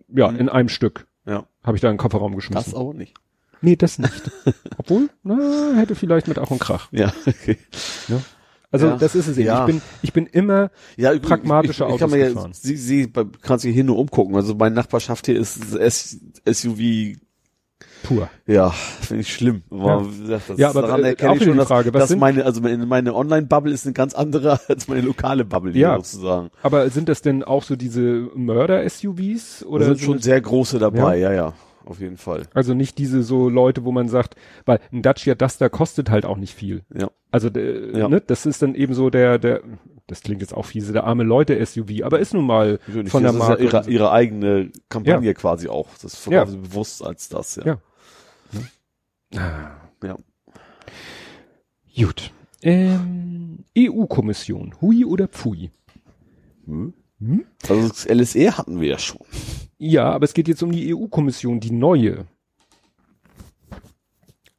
Ja, 0.09 0.31
Mhm. 0.31 0.39
in 0.39 0.49
einem 0.51 0.69
Stück 0.69 1.07
Ja. 1.27 1.47
habe 1.63 1.77
ich 1.77 1.81
da 1.81 1.89
in 1.89 1.95
den 1.95 1.99
Kofferraum 1.99 2.35
geschmissen. 2.37 2.73
Das 2.73 2.75
aber 2.79 2.95
nicht. 2.95 3.15
Nee, 3.65 3.77
das 3.77 3.99
nicht. 3.99 4.31
Obwohl, 4.79 5.09
na, 5.23 5.73
hätte 5.77 5.95
vielleicht 5.95 6.29
mit 6.29 6.39
Ach 6.39 6.51
und 6.51 6.59
Krach. 6.61 6.89
Ja, 6.93 7.13
okay. 7.27 7.57
Also 8.71 8.89
Ja. 8.89 8.97
das 8.97 9.15
ist 9.15 9.29
es 9.29 9.39
eben. 9.39 9.47
Ja. 9.47 9.61
Ich 9.61 9.67
bin, 9.67 9.83
ich 10.03 10.13
bin 10.13 10.27
immer, 10.27 10.71
Ja, 10.97 11.13
ich- 11.13 11.23
Pragmatische 11.23 11.73
ich, 11.73 11.79
kann 11.79 11.91
Autos 11.93 12.11
mir 12.11 12.29
gefahren. 12.29 12.51
ja, 12.53 12.59
sie, 12.61 12.77
sie 12.77 13.13
kann 13.41 13.59
sich 13.59 13.73
hier 13.73 13.85
nur 13.85 13.99
umgucken. 13.99 14.35
Also 14.37 14.55
meine 14.55 14.75
Nachbarschaft 14.75 15.27
hier 15.27 15.39
ist 15.39 15.61
SUV, 16.45 17.17
pur. 18.03 18.29
ja, 18.47 18.71
finde 18.71 19.23
ich 19.23 19.33
schlimm. 19.33 19.63
Aber 19.71 20.03
Ja. 20.27 20.39
das 20.49 20.59
Ja, 20.59 20.71
aber, 20.71 20.83
daran 20.83 21.05
äh, 21.05 21.09
erkenne 21.11 21.31
auch 21.31 21.37
ich 21.37 21.45
schon, 21.45 21.53
die 21.53 21.59
dass, 21.59 21.69
Frage, 21.69 21.95
was 21.95 22.01
dass 22.01 22.09
sind- 22.11 22.19
meine, 22.19 22.45
also 22.45 22.61
meine, 22.61 23.15
Online-Bubble 23.15 23.73
ist 23.73 23.87
eine 23.87 23.95
ganz 23.95 24.13
andere 24.15 24.59
als 24.69 24.89
meine 24.89 25.01
lokale 25.03 25.45
Bubble 25.45 25.73
hier 25.73 25.81
Ja. 25.81 25.97
sozusagen. 25.97 26.51
Aber 26.63 26.91
sind 26.91 27.09
das 27.09 27.23
denn 27.23 27.45
auch 27.45 27.63
so 27.63 27.77
diese 27.77 28.29
Mörder-SUVs? 28.35 29.61
Da 29.61 29.67
Oder 29.67 29.85
sind 29.87 30.01
schon 30.01 30.19
sehr 30.19 30.41
große 30.41 30.79
dabei, 30.79 31.17
ja, 31.19 31.33
ja, 31.33 31.53
auf 31.87 32.01
jeden 32.01 32.17
Fall. 32.17 32.43
also 32.55 32.75
nicht 32.75 32.99
diese 32.99 33.23
so 33.23 33.49
Leute, 33.49 33.85
wo 33.85 33.93
man 33.93 34.09
sagt, 34.09 34.37
weil 34.65 34.81
ein 34.93 35.03
Dacia 35.03 35.35
Duster 35.35 35.69
kostet 35.71 36.11
halt 36.11 36.25
auch 36.27 36.37
nicht 36.37 36.55
viel. 36.55 36.83
Ja. 36.95 37.11
Also 37.31 37.49
äh, 37.49 37.99
Ja. 37.99 38.09
ne, 38.09 38.21
das 38.21 38.47
ist 38.47 38.63
dann 38.63 38.75
eben 38.75 38.95
so 38.95 39.11
der, 39.11 39.39
der, 39.39 39.63
das 40.07 40.23
klingt 40.23 40.41
jetzt 40.41 40.55
auch 40.55 40.67
fiese, 40.67 40.93
der 40.93 41.05
arme 41.05 41.25
Leute 41.25 41.65
SUV, 41.65 42.03
aber 42.05 42.19
ist 42.21 42.35
nun 42.35 42.47
mal 42.47 42.79
Natürlich, 42.87 43.11
von 43.11 43.23
der 43.23 43.33
das 43.33 43.41
ist 43.43 43.49
Marke. 43.49 43.65
ja 43.65 43.71
ihre, 43.81 43.91
ihre 43.91 44.13
eigene 44.13 44.71
Kampagne 44.89 45.35
quasi 45.35 45.69
auch. 45.69 45.89
Das 46.03 46.15
verkaufen 46.17 46.51
sie 46.53 46.59
bewusst 46.59 47.05
als 47.05 47.29
das, 47.29 47.57
ja. 47.57 47.65
Ja. 49.33 49.41
Ah. 49.41 49.71
Ja. 50.05 50.17
Gut. 51.97 52.33
Ähm, 52.63 53.65
EU-Kommission, 53.77 54.75
Hui 54.81 55.05
oder 55.05 55.29
Pfui? 55.29 55.71
Hm? 56.67 56.95
Hm? 57.27 57.45
Also 57.69 57.89
das 57.89 58.07
LSE 58.09 58.57
hatten 58.57 58.81
wir 58.81 58.89
ja 58.89 58.99
schon. 58.99 59.21
Ja, 59.79 60.11
aber 60.13 60.25
es 60.25 60.35
geht 60.35 60.49
jetzt 60.49 60.63
um 60.63 60.73
die 60.73 60.95
EU-Kommission, 60.95 61.61
die 61.61 61.71
neue. 61.71 62.25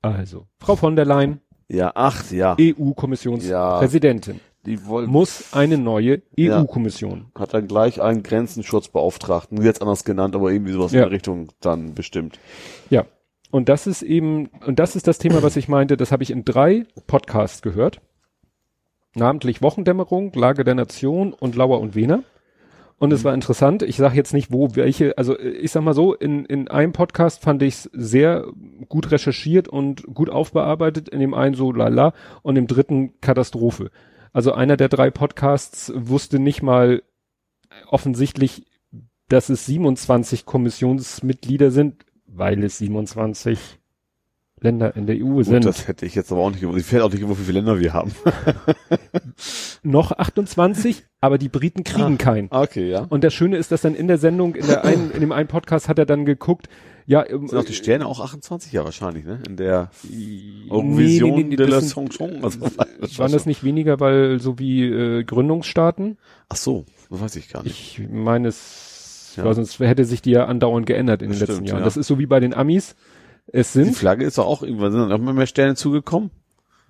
Also, 0.02 0.46
Frau 0.60 0.76
von 0.76 0.96
der 0.96 1.06
Leyen, 1.06 1.42
Ja, 1.68 1.92
ach, 1.96 2.30
ja. 2.32 2.56
EU-Kommissionspräsidentin, 2.60 4.40
Die 4.66 4.86
wollen, 4.86 5.10
muss 5.10 5.54
eine 5.54 5.78
neue 5.80 6.22
Ja. 6.36 6.62
EU-Kommission. 6.62 7.26
hat 7.36 7.54
dann 7.56 7.68
gleich 7.68 8.02
einen 8.02 8.22
Grenzenschutzbeauftragten, 8.22 9.62
jetzt 9.64 9.82
anders 9.82 10.04
genannt, 10.04 10.36
aber 10.36 10.52
irgendwie 10.52 10.74
sowas 10.74 10.92
Ja. 10.92 11.00
in 11.04 11.10
der 11.10 11.12
Richtung 11.16 11.50
dann 11.60 11.96
bestimmt. 11.96 12.40
Ja. 12.90 13.06
Und 13.52 13.70
das 13.70 13.88
ist 13.88 14.02
eben, 14.04 14.48
und 14.66 14.80
das 14.80 14.96
ist 14.96 15.08
das 15.08 15.18
Thema, 15.18 15.42
was 15.42 15.56
ich 15.56 15.68
meinte, 15.68 15.98
das 15.98 16.12
habe 16.12 16.24
ich 16.24 16.30
in 16.32 16.46
drei 16.46 16.86
Podcasts 17.08 17.62
gehört. 17.62 18.02
Namentlich 19.16 19.62
Wochendämmerung, 19.62 20.34
Lage 20.34 20.64
der 20.66 20.76
Nation 20.76 21.32
und 21.34 21.56
Lauer 21.56 21.80
und 21.80 21.96
Wehner. 21.96 22.24
Und 22.98 23.12
es 23.12 23.26
war 23.26 23.34
interessant, 23.34 23.84
ich 23.84 23.98
sage 23.98 24.16
jetzt 24.16 24.34
nicht, 24.34 24.52
wo 24.52 24.76
welche, 24.76 25.18
also 25.18 25.38
ich 25.38 25.72
sag 25.72 25.84
mal 25.84 25.94
so, 25.94 26.14
in, 26.14 26.46
in 26.46 26.70
einem 26.70 26.94
Podcast 26.94 27.42
fand 27.42 27.62
ich 27.62 27.74
es 27.74 27.90
sehr 27.94 28.46
gut 28.88 29.12
recherchiert 29.12 29.68
und 29.68 30.04
gut 30.14 30.30
aufbearbeitet, 30.30 31.10
in 31.10 31.20
dem 31.20 31.34
einen 31.34 31.56
so 31.56 31.74
lala 31.74 32.14
und 32.42 32.56
im 32.56 32.68
dritten 32.68 33.20
Katastrophe. 33.20 33.92
Also 34.32 34.54
einer 34.54 34.78
der 34.78 34.88
drei 34.88 35.12
Podcasts 35.12 35.92
wusste 35.96 36.40
nicht 36.40 36.62
mal 36.62 37.04
offensichtlich, 37.88 38.66
dass 39.28 39.50
es 39.50 39.66
27 39.66 40.46
Kommissionsmitglieder 40.46 41.72
sind, 41.72 42.06
weil 42.28 42.64
es 42.64 42.78
27 42.78 43.80
Länder 44.66 44.96
in 44.96 45.08
der 45.08 45.16
EU 45.18 45.36
Gut, 45.36 45.46
sind. 45.46 45.66
das 45.66 45.88
hätte 45.88 46.06
ich 46.06 46.16
jetzt 46.16 46.32
aber 46.32 46.42
auch 46.42 46.50
nicht 46.50 46.62
gewusst. 46.62 46.80
Ich 46.80 46.86
fällt 46.86 47.02
auch 47.04 47.12
nicht 47.12 47.22
gewusst, 47.22 47.40
wie 47.42 47.46
viele 47.46 47.60
Länder 47.60 47.80
wir 47.80 47.94
haben. 47.94 48.12
Noch 49.84 50.12
28, 50.12 51.04
aber 51.22 51.38
die 51.38 51.50
Briten 51.50 51.84
kriegen 51.84 52.18
keinen. 52.18 52.48
Okay, 52.52 52.90
ja. 52.90 53.06
Und 53.10 53.24
das 53.24 53.34
Schöne 53.34 53.58
ist, 53.58 53.72
dass 53.72 53.82
dann 53.82 53.96
in 53.96 54.08
der 54.08 54.18
Sendung, 54.18 54.56
in, 54.56 54.66
der 54.68 54.84
einen, 54.84 55.12
in 55.12 55.22
dem 55.22 55.32
einen 55.32 55.48
Podcast 55.48 55.88
hat 55.90 56.00
er 56.00 56.06
dann 56.06 56.26
geguckt, 56.26 56.68
ja, 57.08 57.24
ähm, 57.30 57.48
Sind 57.48 57.60
auch 57.60 57.64
die 57.66 57.74
Sterne 57.74 58.08
auch 58.08 58.20
28 58.20 58.72
ja 58.74 58.84
wahrscheinlich, 58.84 59.26
ne? 59.26 59.40
In 59.48 59.58
der 59.58 59.92
nee, 60.10 60.66
Eurovision 60.72 61.36
nee, 61.36 61.44
nee, 61.44 61.56
de 61.56 61.68
la 61.68 61.80
Chanson. 61.82 62.44
Also, 62.44 62.62
waren 62.62 63.32
das 63.32 63.46
nicht 63.46 63.64
weniger, 63.64 64.00
weil 64.00 64.40
so 64.40 64.58
wie 64.58 64.86
äh, 64.86 65.24
Gründungsstaaten? 65.24 66.18
Ach 66.50 66.56
so, 66.56 66.86
das 67.12 67.22
weiß 67.22 67.36
ich 67.36 67.50
gar 67.50 67.62
nicht. 67.64 68.00
Ich 68.00 68.10
meine 68.10 68.48
es, 68.48 69.34
Ja. 69.38 69.54
sonst 69.54 69.80
hätte 69.80 70.04
sich 70.04 70.24
die 70.24 70.32
ja 70.32 70.46
andauernd 70.46 70.88
geändert 70.88 71.22
in 71.22 71.30
Das 71.30 71.38
den 71.38 71.42
letzten 71.42 71.56
stimmt, 71.58 71.70
Jahren. 71.70 71.80
ja. 71.82 71.86
Das 71.86 71.96
ist 71.96 72.08
so 72.08 72.18
wie 72.18 72.26
bei 72.26 72.40
den 72.40 72.56
Amis. 72.56 72.96
Es 73.48 73.74
Die 73.74 73.84
sind, 73.84 73.96
Flagge 73.96 74.26
ist 74.26 74.38
doch 74.38 74.46
auch 74.46 74.64
irgendwann, 74.64 74.92
sind 74.92 75.02
dann 75.10 75.12
auch 75.12 75.34
mehr 75.34 75.48
Sterne 75.48 75.76
zugekommen? 75.76 76.32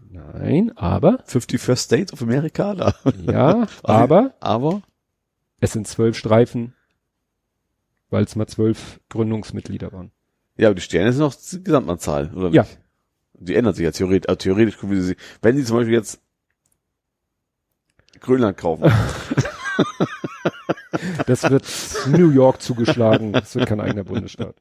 nein, 0.10 0.72
aber, 0.77 1.23
51st 1.27 1.76
States 1.76 2.14
of 2.14 2.22
America, 2.22 2.73
da. 2.76 2.94
ja, 3.26 3.68
aber, 3.84 4.34
Aber, 4.40 4.82
es 5.60 5.73
sind 5.73 5.88
zwölf 5.88 6.18
Streifen, 6.18 6.73
weil 8.10 8.23
es 8.23 8.36
mal 8.36 8.48
zwölf 8.48 9.02
Gründungsmitglieder 9.10 9.91
waren. 9.91 10.11
ja, 10.57 10.68
aber 10.69 10.76
die 10.76 10.82
Sterne 10.82 11.11
sind 11.11 11.23
auch 11.23 11.36
die 11.36 11.64
Gesamtanzahl, 11.64 12.32
oder 12.34 12.49
Ja. 12.49 12.61
nicht? 12.64 12.80
Die 13.38 13.56
ändert 13.56 13.76
sich 13.76 13.84
ja 13.84 13.91
theoretisch, 13.91 14.30
also 14.30 14.38
theoretisch, 14.38 14.77
wie 14.84 15.02
sie, 15.02 15.18
wenn 15.41 15.57
sie 15.57 15.65
zum 15.65 15.76
Beispiel 15.77 15.94
jetzt 15.95 16.22
Grönland 18.22 18.56
kaufen. 18.57 18.90
Das 21.28 21.50
wird 21.50 21.66
New 22.08 22.30
York 22.32 22.62
zugeschlagen. 22.62 23.34
Das 23.34 23.56
wird 23.56 23.68
kein 23.68 23.80
eigener 23.82 24.04
Bundesstaat. 24.04 24.56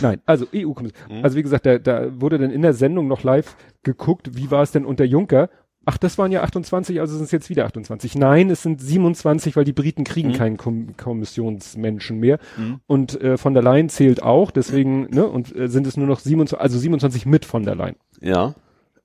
Nein, 0.00 0.20
also 0.26 0.46
EU-Kommission. 0.54 1.18
Mhm. 1.18 1.24
Also 1.24 1.36
wie 1.36 1.42
gesagt, 1.42 1.66
da, 1.66 1.78
da 1.78 2.20
wurde 2.20 2.38
dann 2.38 2.50
in 2.50 2.62
der 2.62 2.72
Sendung 2.74 3.08
noch 3.08 3.22
live 3.22 3.56
geguckt, 3.82 4.36
wie 4.36 4.50
war 4.50 4.62
es 4.62 4.72
denn 4.72 4.84
unter 4.84 5.04
Juncker? 5.04 5.50
Ach, 5.86 5.98
das 5.98 6.16
waren 6.16 6.32
ja 6.32 6.42
28, 6.42 6.98
also 7.00 7.14
sind 7.14 7.24
es 7.26 7.30
jetzt 7.30 7.50
wieder 7.50 7.66
28. 7.66 8.14
Nein, 8.14 8.48
es 8.48 8.62
sind 8.62 8.80
27, 8.80 9.54
weil 9.54 9.64
die 9.64 9.74
Briten 9.74 10.04
kriegen 10.04 10.30
Mhm. 10.30 10.34
keinen 10.34 10.56
Kom 10.56 10.96
Kommissionsmenschen 10.96 12.18
mehr. 12.18 12.38
Mhm. 12.56 12.80
Und 12.86 13.20
äh, 13.20 13.36
von 13.36 13.52
der 13.52 13.62
Leyen 13.62 13.90
zählt 13.90 14.22
auch, 14.22 14.50
deswegen, 14.50 15.10
ne, 15.10 15.26
und 15.26 15.54
äh, 15.54 15.68
sind 15.68 15.86
es 15.86 15.96
nur 15.98 16.06
noch 16.06 16.20
27, 16.20 16.58
also 16.62 16.78
27 16.78 17.26
mit 17.26 17.44
von 17.44 17.64
der 17.64 17.74
Leyen. 17.74 17.96
ja. 18.20 18.54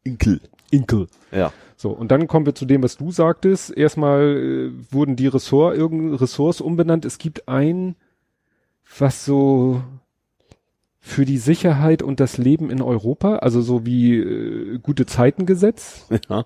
Inkel. 0.05 0.39
Inkel. 0.71 1.07
Ja. 1.33 1.51
So, 1.81 1.91
und 1.91 2.11
dann 2.11 2.27
kommen 2.27 2.45
wir 2.45 2.55
zu 2.55 2.65
dem, 2.65 2.83
was 2.83 2.97
du 2.97 3.09
sagtest. 3.09 3.71
Erstmal 3.75 4.35
äh, 4.35 4.71
wurden 4.93 5.15
die 5.15 5.27
Ressort, 5.27 5.77
irgend 5.77 6.19
Ressorts 6.19 6.59
umbenannt. 6.59 7.05
Es 7.05 7.19
gibt 7.19 7.47
ein, 7.47 7.95
was 8.97 9.23
so 9.23 9.81
für 10.99 11.23
die 11.23 11.37
Sicherheit 11.37 12.03
und 12.03 12.19
das 12.19 12.37
Leben 12.37 12.69
in 12.69 12.81
Europa, 12.81 13.37
also 13.37 13.61
so 13.61 13.85
wie 13.85 14.17
äh, 14.17 14.79
gute 14.79 15.05
Zeitengesetz. 15.05 16.05
Ja. 16.29 16.45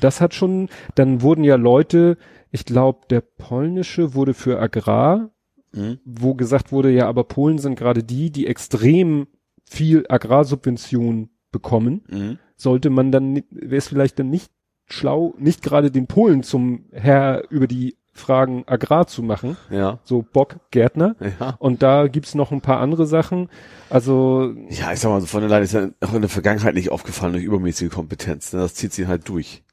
Das 0.00 0.20
hat 0.20 0.34
schon, 0.34 0.68
dann 0.96 1.22
wurden 1.22 1.44
ja 1.44 1.54
Leute, 1.54 2.18
ich 2.50 2.64
glaube, 2.64 3.06
der 3.10 3.20
polnische 3.20 4.14
wurde 4.14 4.34
für 4.34 4.58
Agrar, 4.60 5.30
Mhm. 5.72 5.98
wo 6.04 6.34
gesagt 6.34 6.72
wurde, 6.72 6.90
ja, 6.90 7.06
aber 7.08 7.22
Polen 7.24 7.58
sind 7.58 7.76
gerade 7.76 8.02
die, 8.02 8.30
die 8.32 8.48
extrem 8.48 9.26
viel 9.64 10.04
Agrarsubvention 10.08 11.30
bekommen 11.52 12.02
Mhm. 12.10 12.38
sollte 12.56 12.90
man 12.90 13.12
dann, 13.12 13.36
wäre 13.50 13.76
es 13.76 13.86
vielleicht 13.88 14.18
dann 14.18 14.30
nicht 14.30 14.50
schlau, 14.86 15.34
nicht 15.38 15.62
gerade 15.62 15.90
den 15.90 16.06
Polen 16.06 16.42
zum 16.42 16.84
Herr 16.92 17.44
über 17.50 17.66
die 17.66 17.96
Fragen 18.16 18.62
Agrar 18.66 19.08
zu 19.08 19.22
machen, 19.24 19.56
Ja. 19.70 19.98
so 20.04 20.22
Bock, 20.22 20.60
Gärtner. 20.70 21.16
Ja. 21.40 21.56
Und 21.58 21.82
da 21.82 22.06
gibt's 22.06 22.36
noch 22.36 22.52
ein 22.52 22.60
paar 22.60 22.78
andere 22.78 23.06
Sachen. 23.06 23.48
Also, 23.90 24.54
Ja, 24.68 24.92
ich 24.92 25.00
sag 25.00 25.10
mal 25.10 25.20
so, 25.20 25.26
von 25.26 25.40
der 25.40 25.50
Leyen 25.50 25.64
ist 25.64 25.74
ja 25.74 25.88
auch 26.00 26.14
in 26.14 26.20
der 26.20 26.30
Vergangenheit 26.30 26.74
nicht 26.74 26.90
aufgefallen 26.92 27.32
durch 27.32 27.44
übermäßige 27.44 27.90
Kompetenz. 27.90 28.52
Ne? 28.52 28.60
Das 28.60 28.74
zieht 28.74 28.92
sie 28.92 29.08
halt 29.08 29.28
durch. 29.28 29.64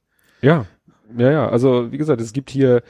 ja, 0.41 0.65
ja, 1.17 1.29
ja, 1.31 1.49
also 1.49 1.91
wie 1.91 1.97
gesagt, 1.97 2.21
es 2.21 2.31
gibt 2.33 2.49
hier 2.49 2.81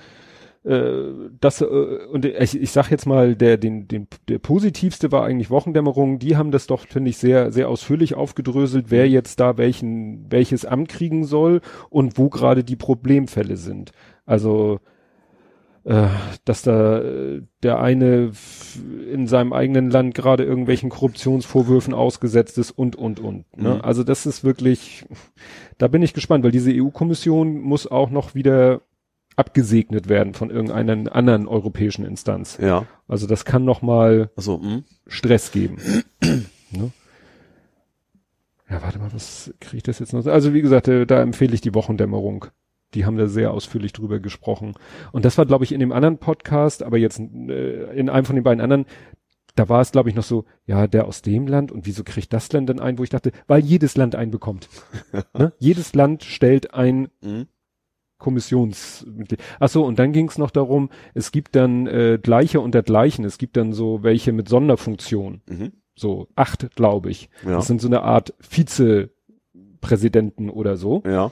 das 0.63 1.61
äh, 1.61 1.65
und 1.65 2.23
ich, 2.25 2.61
ich 2.61 2.71
sag 2.71 2.91
jetzt 2.91 3.07
mal, 3.07 3.35
der 3.35 3.57
den 3.57 3.87
den 3.87 4.07
der 4.27 4.37
positivste 4.37 5.11
war 5.11 5.25
eigentlich 5.25 5.49
Wochendämmerung. 5.49 6.19
Die 6.19 6.37
haben 6.37 6.51
das 6.51 6.67
doch 6.67 6.85
finde 6.87 7.09
ich 7.09 7.17
sehr 7.17 7.51
sehr 7.51 7.67
ausführlich 7.67 8.13
aufgedröselt, 8.13 8.85
wer 8.89 9.09
jetzt 9.09 9.39
da 9.39 9.57
welchen 9.57 10.31
welches 10.31 10.65
Amt 10.65 10.89
kriegen 10.89 11.23
soll 11.23 11.61
und 11.89 12.19
wo 12.19 12.29
gerade 12.29 12.63
die 12.63 12.75
Problemfälle 12.75 13.57
sind. 13.57 13.91
Also 14.27 14.79
äh, 15.83 16.09
dass 16.45 16.61
da 16.61 16.99
äh, 16.99 17.41
der 17.63 17.79
eine 17.79 18.31
in 19.11 19.25
seinem 19.25 19.53
eigenen 19.53 19.89
Land 19.89 20.13
gerade 20.13 20.43
irgendwelchen 20.43 20.91
Korruptionsvorwürfen 20.91 21.95
ausgesetzt 21.95 22.59
ist 22.59 22.69
und 22.69 22.95
und 22.95 23.19
und. 23.19 23.45
Ne? 23.57 23.75
Mhm. 23.75 23.81
Also 23.81 24.03
das 24.03 24.27
ist 24.27 24.43
wirklich, 24.43 25.05
da 25.79 25.87
bin 25.87 26.03
ich 26.03 26.13
gespannt, 26.13 26.43
weil 26.43 26.51
diese 26.51 26.71
EU-Kommission 26.71 27.61
muss 27.61 27.87
auch 27.87 28.11
noch 28.11 28.35
wieder 28.35 28.81
abgesegnet 29.35 30.09
werden 30.09 30.33
von 30.33 30.49
irgendeiner 30.49 31.15
anderen 31.15 31.47
europäischen 31.47 32.05
Instanz. 32.05 32.57
Ja. 32.61 32.85
Also 33.07 33.27
das 33.27 33.45
kann 33.45 33.65
noch 33.65 33.81
mal 33.81 34.29
Achso, 34.35 34.61
hm? 34.61 34.83
Stress 35.07 35.51
geben. 35.51 35.77
ne? 36.21 36.91
Ja, 38.69 38.81
warte 38.81 38.99
mal, 38.99 39.13
was 39.13 39.53
kriege 39.59 39.77
ich 39.77 39.83
das 39.83 39.99
jetzt 39.99 40.13
noch? 40.13 40.25
Also 40.25 40.53
wie 40.53 40.61
gesagt, 40.61 40.87
äh, 40.87 41.05
da 41.05 41.21
empfehle 41.21 41.53
ich 41.53 41.61
die 41.61 41.75
Wochendämmerung. 41.75 42.45
Die 42.93 43.05
haben 43.05 43.17
da 43.17 43.27
sehr 43.27 43.51
ausführlich 43.51 43.93
drüber 43.93 44.19
gesprochen. 44.19 44.75
Und 45.11 45.25
das 45.25 45.37
war, 45.37 45.45
glaube 45.45 45.63
ich, 45.63 45.71
in 45.71 45.79
dem 45.79 45.91
anderen 45.91 46.17
Podcast, 46.17 46.83
aber 46.83 46.97
jetzt 46.97 47.19
äh, 47.19 47.93
in 47.93 48.09
einem 48.09 48.25
von 48.25 48.35
den 48.35 48.43
beiden 48.43 48.61
anderen, 48.61 48.85
da 49.55 49.67
war 49.67 49.81
es, 49.81 49.91
glaube 49.91 50.09
ich, 50.09 50.15
noch 50.15 50.23
so, 50.23 50.45
ja, 50.65 50.87
der 50.87 51.05
aus 51.05 51.21
dem 51.21 51.47
Land 51.47 51.71
und 51.71 51.85
wieso 51.85 52.03
kriegt 52.03 52.31
das 52.31 52.51
Land 52.53 52.69
denn 52.69 52.79
ein, 52.79 52.97
wo 52.97 53.03
ich 53.03 53.09
dachte, 53.09 53.31
weil 53.47 53.61
jedes 53.61 53.97
Land 53.97 54.15
einen 54.15 54.31
bekommt. 54.31 54.69
ne? 55.37 55.53
Jedes 55.59 55.93
Land 55.93 56.23
stellt 56.23 56.73
ein 56.73 57.09
Mhm. 57.21 57.47
Kommissionsmitglied. 58.21 59.41
Ach 59.59 59.67
so, 59.67 59.83
und 59.83 59.99
dann 59.99 60.13
ging 60.13 60.29
es 60.29 60.37
noch 60.37 60.51
darum, 60.51 60.89
es 61.13 61.33
gibt 61.33 61.55
dann 61.55 61.87
äh, 61.87 62.19
gleiche 62.21 62.61
unter 62.61 62.83
gleichen, 62.83 63.25
es 63.25 63.37
gibt 63.37 63.57
dann 63.57 63.73
so 63.73 64.03
welche 64.03 64.31
mit 64.31 64.47
Sonderfunktion, 64.47 65.41
Mhm. 65.49 65.71
so 65.95 66.27
acht, 66.35 66.73
glaube 66.75 67.09
ich. 67.09 67.29
Ja. 67.45 67.55
Das 67.55 67.67
sind 67.67 67.81
so 67.81 67.87
eine 67.87 68.03
Art 68.03 68.33
Vizepräsidenten 68.39 70.49
oder 70.49 70.77
so. 70.77 71.03
Ja. 71.05 71.31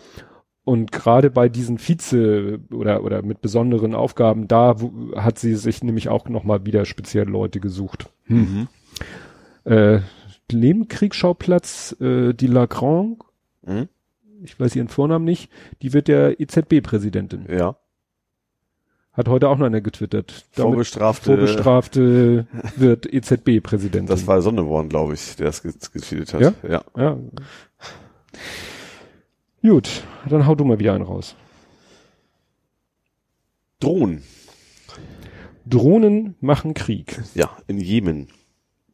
Und 0.66 0.91
gerade 0.91 1.32
bei 1.32 1.49
diesen 1.49 1.80
Vize 1.80 2.60
oder 2.72 3.03
oder 3.03 3.24
mit 3.24 3.41
besonderen 3.41 3.95
Aufgaben, 3.95 4.48
da 4.48 4.80
wo, 4.82 5.16
hat 5.16 5.40
sie 5.40 5.56
sich 5.56 5.84
nämlich 5.84 6.10
auch 6.10 6.30
noch 6.30 6.44
mal 6.44 6.66
wieder 6.66 6.86
speziell 6.86 7.28
Leute 7.28 7.60
gesucht. 7.60 8.10
Mhm. 8.28 8.68
Äh, 9.64 9.99
Nebenkriegsschauplatz, 10.52 11.95
äh, 11.99 12.34
die 12.34 12.48
Lagrange, 12.48 13.18
Mhm. 13.66 13.88
Ich 14.44 14.60
weiß 14.60 14.76
ihren 14.76 14.88
Vornamen 14.88 15.26
nicht, 15.26 15.52
die 15.82 15.94
wird 15.94 16.07
der 16.07 16.40
EZB-Präsidentin. 16.40 17.45
Ja. 17.49 17.78
Hat 19.14 19.28
heute 19.28 19.49
auch 19.49 19.57
noch 19.57 19.66
einer 19.66 19.82
getwittert. 19.82 20.45
Damit 20.56 20.72
Vorbestrafte. 20.74 21.36
Vorbestrafte 21.36 22.48
wird 22.78 23.11
EZB-Präsidentin. 23.11 24.07
Das 24.07 24.28
war 24.28 24.41
Sonneborn, 24.41 24.88
glaube 24.90 25.14
ich, 25.16 25.36
der 25.36 25.48
es 25.49 25.61
ge- 25.61 25.74
getweetet 25.94 26.34
hat. 26.36 26.41
Ja? 26.41 26.53
Ja. 26.68 26.84
ja. 26.95 27.18
Gut, 29.61 30.03
dann 30.30 30.45
hau 30.45 30.56
du 30.56 30.64
mal 30.64 30.80
wieder 30.80 30.94
einen 30.94 31.03
raus. 31.03 31.36
Drohnen. 33.80 34.24
Drohnen 35.66 36.36
machen 36.40 36.74
Krieg. 36.74 37.22
Ja, 37.36 37.49
in 37.68 37.78
Jemen. 37.78 38.28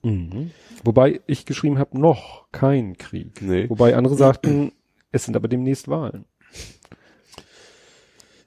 Mhm. 0.03 0.51
Wobei 0.83 1.21
ich 1.27 1.45
geschrieben 1.45 1.77
habe, 1.79 1.99
noch 1.99 2.51
kein 2.51 2.97
Krieg. 2.97 3.41
Nee. 3.41 3.69
Wobei 3.69 3.95
andere 3.95 4.15
sagten, 4.15 4.71
es 5.15 5.23
sind 5.23 5.35
aber 5.37 5.47
demnächst 5.47 5.87
Wahlen. 5.87 6.25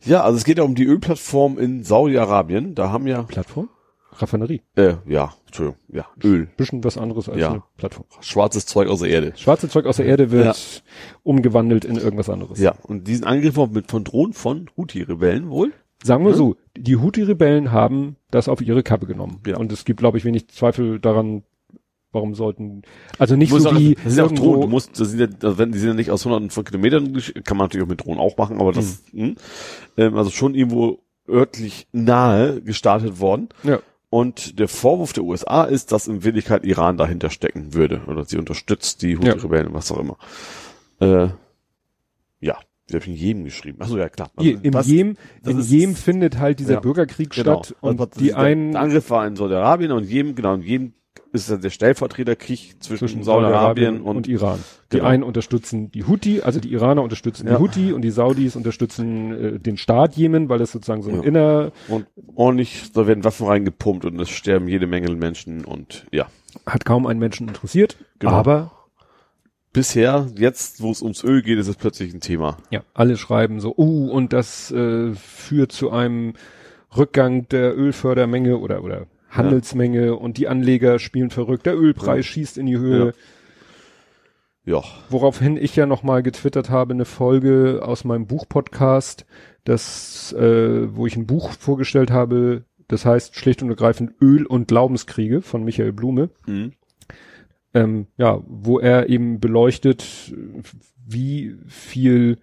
Ja, 0.05 0.23
also 0.23 0.37
es 0.37 0.45
geht 0.45 0.59
ja 0.59 0.65
um 0.65 0.75
die 0.75 0.85
Ölplattform 0.85 1.59
in 1.59 1.83
Saudi-Arabien. 1.83 2.75
Da 2.75 2.91
haben 2.91 3.07
ja, 3.07 3.23
Plattform? 3.23 3.69
Raffinerie. 4.13 4.63
äh, 4.77 4.95
ja, 5.07 5.33
Entschuldigung, 5.47 5.79
ja, 5.93 6.07
Öl. 6.25 6.49
Bisschen 6.57 6.83
was 6.83 6.99
anderes 6.99 7.29
als 7.29 7.39
Ja. 7.41 7.51
eine 7.51 7.63
Plattform. 7.77 8.07
Schwarzes 8.21 8.67
Zeug 8.67 8.89
aus 8.89 9.01
der 9.01 9.11
Erde. 9.11 9.33
Schwarze 9.37 9.69
Zeug 9.69 9.87
aus 9.87 9.97
der 9.99 10.07
Erde 10.07 10.31
wird 10.33 10.83
umgewandelt 11.23 11.85
in 11.85 11.97
irgendwas 11.97 12.29
anderes. 12.29 12.59
Ja, 12.59 12.75
und 12.83 13.07
diesen 13.07 13.25
Angriff 13.25 13.57
mit 13.71 13.91
von 13.91 14.03
Drohnen 14.05 14.33
von 14.33 14.69
Houthi-Rebellen 14.77 15.51
wohl. 15.51 15.73
Sagen 16.03 16.25
wir 16.25 16.33
Hm? 16.33 16.37
so, 16.39 16.57
die 16.77 16.97
Houthi-Rebellen 16.97 17.71
haben 17.73 18.17
das 18.31 18.49
auf 18.49 18.61
ihre 18.61 18.83
Kappe 18.83 19.07
genommen. 19.07 19.41
Ja. 19.47 19.57
Und 19.57 19.71
es 19.73 19.85
gibt, 19.85 20.01
glaube 20.01 20.19
ich, 20.19 20.25
wenig 20.25 20.49
Zweifel 20.49 20.99
daran, 21.01 21.45
warum 22.13 22.35
sollten, 22.35 22.83
also 23.19 23.37
nicht 23.37 23.51
so 23.53 23.69
auch, 23.69 23.75
wie 23.79 23.95
das 23.95 24.15
sind 24.15 24.17
ja 24.19 24.25
auch 24.25 24.33
Drohnen. 24.33 24.61
Du 24.63 24.67
musst, 24.69 24.99
das 24.99 25.11
sind 25.11 25.21
ja, 25.21 25.27
also 25.43 25.59
wenn, 25.59 25.73
die 25.73 25.79
sind 25.79 25.89
ja 25.91 25.95
nicht 25.95 26.11
aus 26.11 26.25
hunderten 26.25 26.51
von 26.51 26.65
Kilometern, 26.65 27.13
kann 27.45 27.57
man 27.57 27.67
natürlich 27.67 27.85
auch 27.85 27.91
mit 27.91 28.05
Drohnen 28.05 28.19
auch 28.21 28.37
machen, 28.37 28.61
aber 28.61 28.73
das, 28.73 29.03
mh, 29.13 29.35
ähm, 29.97 30.17
also 30.17 30.31
schon 30.31 30.55
irgendwo 30.55 31.01
örtlich 31.29 31.87
nahe 31.93 32.61
gestartet 32.63 33.21
worden. 33.21 33.49
ja. 33.63 33.81
Und 34.11 34.59
der 34.59 34.69
Vorwurf 34.69 35.13
der 35.13 35.23
USA 35.25 35.65
ist, 35.65 35.93
dass 35.93 36.09
in 36.09 36.25
Wirklichkeit 36.25 36.65
Iran 36.65 36.97
dahinter 36.97 37.29
stecken 37.29 37.75
würde. 37.75 38.01
Oder 38.07 38.25
sie 38.25 38.39
unterstützt 38.39 39.03
die 39.03 39.19
Houthi-Rebellen, 39.19 39.75
was 39.75 39.93
auch 39.93 39.99
immer. 39.99 40.17
Äh, 40.99 41.29
ja, 42.41 42.57
die 42.89 42.95
habe 42.95 43.05
ich 43.05 43.09
in 43.09 43.15
jedem 43.17 43.45
geschrieben. 43.45 43.83
Achso, 43.83 43.99
ja 43.99 44.09
klar. 44.09 44.31
Hier, 44.41 44.59
Im 44.65 44.81
Jemen, 44.81 45.19
das 45.43 45.53
in 45.53 45.61
Jemen 45.61 45.95
findet 45.95 46.39
halt 46.39 46.59
dieser 46.59 46.73
Ja, 46.75 46.81
Bürgerkrieg 46.81 47.29
Genau. 47.35 47.63
statt 47.63 47.77
und 47.83 48.01
Also, 48.01 48.19
die 48.19 48.33
einen 48.33 48.73
der 48.73 48.81
Angriff 48.81 49.11
war 49.11 49.27
in 49.27 49.37
Saudi-Arabien 49.37 49.93
und 49.93 50.05
jedem, 50.05 50.35
genau, 50.35 50.55
in 50.55 50.63
jedem 50.63 50.93
ist 51.33 51.51
dann 51.51 51.61
der 51.61 51.71
Stellvertreterkrieg 51.71 52.77
zwischen, 52.83 52.99
zwischen 53.09 53.23
Saudi-Arabien 53.23 54.01
und, 54.01 54.17
und, 54.17 54.29
Iran. 54.29 54.59
Die 54.93 54.97
Genau. 54.97 55.09
einen 55.09 55.23
unterstützen 55.23 55.91
die 55.93 56.05
Houthi, 56.07 56.41
also 56.43 56.59
die 56.61 56.73
Iraner 56.73 57.03
unterstützen 57.03 57.47
Ja. 57.47 57.57
die 57.57 57.61
Houthi 57.63 57.93
und 57.93 58.03
die 58.03 58.11
Saudis 58.11 58.57
unterstützen 58.57 59.57
äh, 59.57 59.59
den 59.61 59.77
Staat 59.77 60.17
Jemen, 60.17 60.49
weil 60.49 60.59
das 60.59 60.73
sozusagen 60.73 61.03
so 61.03 61.11
ein 61.11 61.17
Ja. 61.17 61.23
inner, 61.23 61.73
und 61.89 62.07
ordentlich, 62.35 62.91
da 62.95 63.07
werden 63.07 63.25
Waffen 63.25 63.47
reingepumpt 63.47 64.05
und 64.07 64.19
es 64.21 64.31
sterben 64.31 64.69
jede 64.69 64.87
Menge 64.87 65.15
Menschen 65.15 65.65
und 65.65 66.07
ja. 66.13 66.27
hat 66.67 66.85
kaum 66.87 67.07
einen 67.07 67.21
Menschen 67.21 67.49
interessiert, 67.49 67.99
Genau. 68.19 68.33
aber 68.33 68.73
Bisher, 69.75 70.27
jetzt, 70.35 70.81
wo 70.81 70.91
es 70.91 71.03
ums 71.03 71.23
Öl 71.23 71.43
geht, 71.43 71.59
ist 71.59 71.69
es 71.69 71.77
plötzlich 71.77 72.13
ein 72.15 72.21
Thema. 72.21 72.57
ja, 72.71 72.81
alle 72.95 73.17
schreiben 73.19 73.61
so, 73.61 73.75
uh, 73.77 74.11
und 74.11 74.33
das 74.33 74.71
äh, 74.71 75.13
führt 75.15 75.73
zu 75.73 75.91
einem 75.91 76.33
Rückgang 76.97 77.47
der 77.49 77.77
Ölfördermenge 77.77 78.57
oder 78.57 78.83
oder 78.83 79.07
Handelsmenge 79.31 80.17
und 80.17 80.39
die 80.39 80.49
Anleger 80.49 80.99
spielen 80.99 81.31
verrückt, 81.31 81.67
der 81.67 81.77
Ölpreis 81.79 82.27
Ja. 82.27 82.33
schießt 82.33 82.59
in 82.59 82.67
die 82.67 82.79
Höhe. 82.79 83.15
Ja. 84.65 84.83
Woraufhin 85.09 85.57
ich 85.57 85.77
ja 85.77 85.87
nochmal 85.87 86.23
getwittert 86.23 86.69
habe, 86.69 86.93
eine 86.93 87.05
Folge 87.07 87.81
aus 87.83 88.05
meinem 88.05 88.27
Buchpodcast, 88.27 89.25
das, 89.65 90.33
äh, 90.35 90.95
wo 90.95 91.07
ich 91.07 91.17
ein 91.17 91.27
Buch 91.27 91.53
vorgestellt 91.53 92.11
habe, 92.11 92.65
das 92.87 93.05
heißt 93.05 93.37
schlicht 93.37 93.63
und 93.63 93.71
ergreifend 93.71 94.13
Öl 94.21 94.47
und 94.47 94.69
Glaubenskriege 94.69 95.43
von 95.43 95.65
Michael 95.65 95.93
Blume. 95.93 96.31
Mhm. 96.47 96.73
Ähm, 97.75 98.07
ja, 98.17 98.43
wo 98.47 98.79
er 98.79 99.09
eben 99.09 99.41
beleuchtet, 99.41 100.35
wie 101.07 101.57
viel 101.67 102.39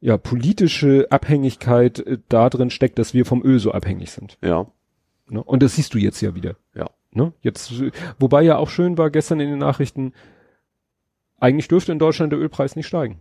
ja, 0.00 0.18
politische 0.18 1.06
Abhängigkeit 1.10 1.98
äh, 2.00 2.18
da 2.28 2.50
drin 2.50 2.70
steckt, 2.70 2.98
dass 2.98 3.14
wir 3.14 3.24
vom 3.24 3.42
Öl 3.44 3.58
so 3.58 3.72
abhängig 3.72 4.10
sind. 4.10 4.36
Ja. 4.42 4.66
Ne? 5.28 5.42
Und 5.42 5.62
das 5.62 5.76
siehst 5.76 5.94
du 5.94 5.98
jetzt 5.98 6.20
ja 6.20 6.34
wieder. 6.34 6.56
Ja. 6.74 6.90
Ne? 7.12 7.32
Jetzt, 7.40 7.72
wobei 8.18 8.42
ja 8.42 8.56
auch 8.58 8.68
schön 8.68 8.98
war 8.98 9.10
gestern 9.10 9.40
in 9.40 9.48
den 9.50 9.58
Nachrichten, 9.58 10.12
eigentlich 11.38 11.68
dürfte 11.68 11.92
in 11.92 11.98
Deutschland 11.98 12.32
der 12.32 12.40
Ölpreis 12.40 12.76
nicht 12.76 12.86
steigen. 12.86 13.20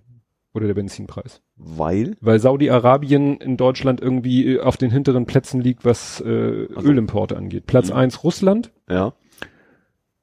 Oder 0.55 0.67
der 0.67 0.75
Benzinpreis. 0.75 1.41
Weil? 1.55 2.15
Weil 2.21 2.39
Saudi-Arabien 2.39 3.37
in 3.37 3.57
Deutschland 3.57 4.01
irgendwie 4.01 4.53
äh, 4.55 4.59
auf 4.61 4.77
den 4.77 4.91
hinteren 4.91 5.25
Plätzen 5.25 5.59
liegt, 5.61 5.83
was 5.83 6.21
äh, 6.21 6.67
Also- 6.75 6.87
Ölimporte 6.89 7.35
angeht. 7.37 7.65
Platz 7.65 7.89
Mhm. 7.89 7.95
eins 7.95 8.23
Russland 8.23 8.71
Ja. 8.87 9.13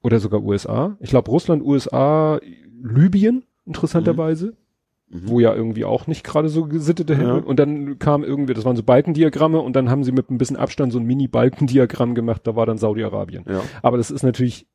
oder 0.03 0.21
sogar 0.21 0.41
USA. 0.43 0.97
Ich 1.01 1.11
glaube 1.11 1.31
Russland, 1.31 1.65
USA, 1.65 2.41
Libyen, 2.83 3.45
interessanterweise. 3.67 4.47
Mhm. 4.47 4.57
Wo 5.13 5.41
ja 5.41 5.53
irgendwie 5.53 5.85
auch 5.85 6.07
nicht 6.07 6.23
gerade 6.23 6.49
so 6.49 6.67
gesittete 6.67 7.15
Ja. 7.15 7.19
Hände. 7.19 7.43
Und 7.43 7.59
dann 7.59 7.99
kam 7.99 8.23
irgendwie, 8.23 8.55
das 8.55 8.65
waren 8.65 8.77
so 8.77 8.85
Balkendiagramme 8.85 9.59
und 9.61 9.75
dann 9.75 9.91
haben 9.91 10.05
sie 10.05 10.13
mit 10.13 10.31
ein 10.31 10.39
bisschen 10.39 10.57
Abstand 10.57 10.93
so 10.93 11.01
ein 11.01 11.05
Mini-Balkendiagramm 11.05 12.15
gemacht, 12.15 12.43
da 12.45 12.55
war 12.55 12.65
dann 12.65 12.79
Saudi-Arabien. 12.79 13.45
Ja. 13.49 13.61
Aber 13.83 13.97
das 13.97 14.13
ist 14.13 14.23
natürlich 14.23 14.69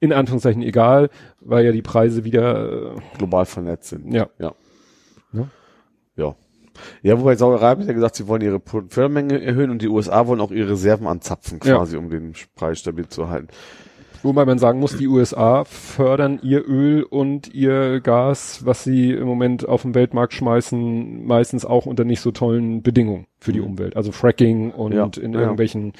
in 0.00 0.12
Anführungszeichen 0.12 0.62
egal, 0.62 1.10
weil 1.40 1.64
ja 1.66 1.72
die 1.72 1.82
Preise 1.82 2.24
wieder, 2.24 2.94
äh, 2.94 3.00
Global 3.18 3.44
vernetzt 3.44 3.90
sind. 3.90 4.12
ja. 4.12 4.28
Ja. 4.38 4.54
Ja. 5.32 5.48
Ja. 6.16 6.34
Ja, 7.02 7.20
wobei 7.20 7.36
Saudi-Arabien 7.36 7.82
hat 7.82 7.88
ja 7.88 7.94
gesagt, 7.94 8.16
sie 8.16 8.26
wollen 8.26 8.40
ihre 8.42 8.60
Fördermenge 8.88 9.40
erhöhen 9.42 9.70
und 9.70 9.82
die 9.82 9.88
USA 9.88 10.26
wollen 10.26 10.40
auch 10.40 10.50
ihre 10.50 10.70
Reserven 10.70 11.06
anzapfen, 11.06 11.60
Ja. 11.62 11.76
quasi, 11.76 11.96
um 11.96 12.08
den 12.08 12.32
Preis 12.56 12.80
stabil 12.80 13.06
zu 13.08 13.28
halten. 13.28 13.48
Wobei 14.24 14.44
man 14.46 14.58
sagen 14.58 14.80
muss, 14.80 14.96
die 14.96 15.06
USA 15.06 15.64
fördern 15.64 16.40
ihr 16.42 16.66
Öl 16.66 17.02
und 17.04 17.52
ihr 17.54 18.00
Gas, 18.00 18.62
was 18.64 18.82
sie 18.82 19.12
im 19.12 19.26
Moment 19.26 19.68
auf 19.68 19.82
den 19.82 19.94
Weltmarkt 19.94 20.32
schmeißen, 20.32 21.24
meistens 21.26 21.64
auch 21.64 21.86
unter 21.86 22.04
nicht 22.04 22.20
so 22.20 22.30
tollen 22.32 22.82
Bedingungen 22.82 23.26
für 23.38 23.52
die 23.52 23.60
Mhm. 23.60 23.66
Umwelt. 23.66 23.96
Also 23.96 24.10
Fracking 24.12 24.70
und 24.72 24.92
Ja, 24.92 25.08
in 25.20 25.34
ja. 25.34 25.40
irgendwelchen 25.40 25.92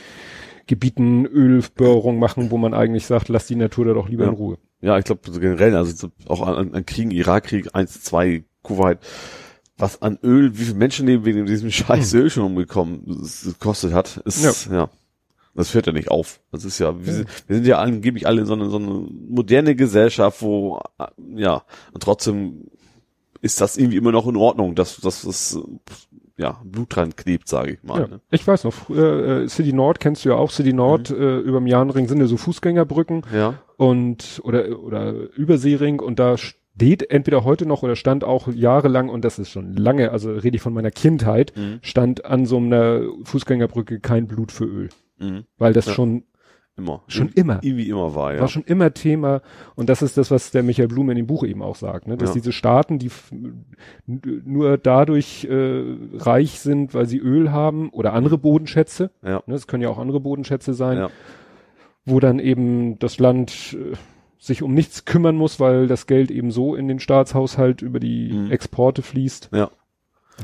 Gebieten 0.67 1.27
Ölbohrung 1.27 2.19
machen, 2.19 2.51
wo 2.51 2.57
man 2.57 2.73
eigentlich 2.73 3.07
sagt, 3.07 3.29
lass 3.29 3.47
die 3.47 3.57
Natur 3.57 3.85
da 3.85 3.93
doch 3.93 4.09
lieber 4.09 4.25
Ja. 4.25 4.31
in 4.31 4.37
Ruhe. 4.37 4.59
Ja, 4.81 4.99
ich 4.99 5.05
glaube 5.05 5.21
generell, 5.39 5.77
also 5.77 5.93
so 5.95 6.09
auch 6.27 6.41
an, 6.47 6.75
an 6.75 6.87
Kriegen, 6.87 7.11
Irakkrieg 7.11 7.75
1, 7.75 8.03
2, 8.03 8.45
Kuwait, 8.63 8.99
was 9.77 10.01
an 10.01 10.19
Öl, 10.23 10.59
wie 10.59 10.65
viele 10.65 10.79
Menschenleben 10.79 11.27
wegen 11.27 11.45
diesem 11.47 11.71
scheiß 11.71 12.15
Öl 12.15 12.31
schon 12.31 12.45
umgekommen 12.45 13.03
es 13.23 13.45
gekostet 13.45 13.93
hat, 13.93 14.17
ist, 14.25 14.71
ja. 14.71 14.89
Das 15.55 15.73
hört 15.75 15.87
ja 15.87 15.93
nicht 15.93 16.11
auf. 16.11 16.41
Das 16.51 16.65
ist 16.65 16.79
ja, 16.81 17.05
wir, 17.05 17.13
sind, 17.13 17.29
wir 17.47 17.57
sind 17.57 17.67
ja 17.67 17.79
angeblich 17.79 18.27
alle 18.27 18.41
in 18.41 18.47
so 18.47 18.55
eine, 18.55 18.69
so 18.71 18.77
eine 18.77 19.07
moderne 19.29 19.77
Gesellschaft, 19.77 20.43
wo, 20.43 20.81
ja, 21.37 21.63
und 21.93 22.03
trotzdem 22.03 22.69
ist 23.41 23.61
das 23.61 23.77
irgendwie 23.77 23.99
immer 23.99 24.11
noch 24.13 24.27
in 24.27 24.37
Ordnung, 24.37 24.75
dass, 24.75 24.97
dass 25.01 25.23
das, 25.23 25.59
ja, 26.37 26.61
Blut 26.65 26.97
dran 26.97 27.15
klebt, 27.15 27.47
sage 27.47 27.75
ich 27.75 27.83
mal. 27.85 28.01
Ja. 28.01 28.07
Ne? 28.09 28.21
Ich 28.31 28.45
weiß 28.45 28.65
noch, 28.65 28.73
früher, 28.73 29.43
äh, 29.45 29.49
City 29.49 29.73
Nord 29.73 30.01
kennst 30.01 30.25
du 30.25 30.31
ja 30.31 30.35
auch, 30.35 30.51
City 30.51 30.73
Nord, 30.73 31.11
äh, 31.11 31.39
über 31.39 31.61
dem 31.61 31.67
Jahnring 31.69 32.09
sind 32.09 32.19
ja 32.19 32.27
so 32.27 32.37
Fußgängerbrücken 32.37 33.23
Ja, 33.33 33.55
und 33.77 34.41
oder 34.43 34.81
oder 34.83 35.13
Überseering 35.37 36.01
und 36.01 36.19
da 36.19 36.37
steht 36.37 37.09
entweder 37.11 37.45
heute 37.45 37.67
noch 37.67 37.85
oder 37.85 37.95
stand 37.95 38.25
auch 38.25 38.49
jahrelang 38.49 39.09
und 39.11 39.25
das 39.25 39.39
ist 39.39 39.51
schon 39.51 39.75
lange, 39.75 40.11
also 40.11 40.33
rede 40.33 40.57
ich 40.57 40.63
von 40.63 40.75
meiner 40.75 40.91
Kindheit, 40.91 41.53
Mhm. 41.57 41.79
stand 41.83 42.25
an 42.25 42.47
so 42.47 42.57
einer 42.57 43.03
Fußgängerbrücke 43.23 44.01
kein 44.01 44.27
Blut 44.27 44.51
für 44.51 44.65
Öl, 44.65 44.89
mhm. 45.19 45.45
weil 45.59 45.73
das 45.73 45.87
Ja. 45.87 45.93
schon 45.93 46.25
Immer. 46.77 47.05
Schon 47.07 47.29
immer. 47.29 47.61
Irgendwie 47.63 47.89
immer 47.89 48.17
war, 48.17 48.35
ja. 48.35 48.41
War 48.41 48.49
schon 48.49 48.65
immer 48.65 48.93
Thema. 48.93 49.43
Und 49.77 49.89
das 49.89 50.03
ist 50.03 50.17
das, 50.19 50.33
was 50.33 50.51
der 50.51 50.65
Michael 50.65 50.89
Blum 50.89 51.09
in 51.09 51.15
dem 51.17 51.29
Buch 51.29 51.45
eben 51.45 51.63
auch 51.63 51.77
sagt, 51.77 52.09
ne? 52.09 52.17
dass 52.17 52.31
Ja. 52.31 52.35
diese 52.35 52.51
Staaten, 52.51 52.99
die 52.99 53.13
nur 54.07 54.77
dadurch 54.79 55.45
äh, 55.45 55.85
reich 56.15 56.59
sind, 56.59 56.93
weil 56.95 57.07
sie 57.07 57.19
Öl 57.19 57.53
haben 57.53 57.91
oder 57.91 58.13
andere 58.13 58.39
Bodenschätze, 58.39 59.11
ja. 59.23 59.41
ne? 59.47 59.55
es 59.55 59.67
können 59.67 59.83
ja 59.85 59.89
auch 59.89 59.99
andere 59.99 60.19
Bodenschätze 60.19 60.75
sein, 60.75 60.99
Ja. 60.99 61.11
wo 62.05 62.19
dann 62.21 62.41
eben 62.41 62.99
das 62.99 63.19
Land 63.21 63.77
äh, 63.79 63.95
sich 64.39 64.63
um 64.65 64.75
nichts 64.75 65.05
kümmern 65.05 65.37
muss, 65.37 65.61
weil 65.61 65.87
das 65.87 66.07
Geld 66.09 66.33
eben 66.33 66.51
so 66.51 66.75
in 66.75 66.89
den 66.89 66.99
Staatshaushalt 66.99 67.83
über 67.83 68.01
die 68.01 68.33
Mhm. 68.33 68.51
Exporte 68.51 69.03
fließt, 69.03 69.51
Ja. 69.53 69.71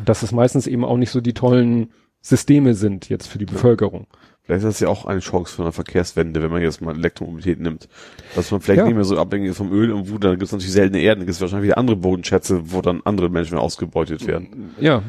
dass 0.04 0.22
es 0.22 0.30
meistens 0.32 0.66
eben 0.68 0.84
auch 0.84 0.96
nicht 0.96 1.10
so 1.10 1.20
die 1.20 1.34
tollen 1.34 1.90
Systeme 2.22 2.74
sind 2.74 3.08
jetzt 3.08 3.26
für 3.26 3.38
die 3.38 3.46
Bevölkerung. 3.46 4.06
Vielleicht 4.42 4.64
ist 4.64 4.68
das 4.74 4.80
ja 4.80 4.88
auch 4.88 5.04
eine 5.04 5.20
Chance 5.20 5.54
für 5.54 5.62
eine 5.62 5.72
Verkehrswende, 5.72 6.42
wenn 6.42 6.50
man 6.50 6.60
jetzt 6.62 6.80
mal 6.80 6.94
Elektromobilität 6.96 7.60
nimmt. 7.60 7.88
Dass 8.34 8.50
man 8.50 8.60
vielleicht 8.60 8.78
Ja. 8.78 8.84
nicht 8.86 8.94
mehr 8.96 9.04
so 9.04 9.16
abhängig 9.18 9.50
ist 9.50 9.58
vom 9.58 9.72
Öl 9.72 9.92
und 9.92 10.10
wo, 10.10 10.18
dann 10.18 10.32
gibt 10.32 10.44
es 10.44 10.52
natürlich 10.52 10.72
seltene 10.72 11.00
Erden, 11.02 11.20
gibt 11.20 11.30
es 11.30 11.40
wahrscheinlich 11.40 11.66
wieder 11.68 11.78
andere 11.78 11.96
Bodenschätze, 11.96 12.72
wo 12.72 12.80
dann 12.80 13.00
andere 13.04 13.28
Menschen 13.28 13.54
mehr 13.54 13.62
ausgebeutet 13.62 14.26
werden. 14.26 14.74
Ja. 14.80 15.02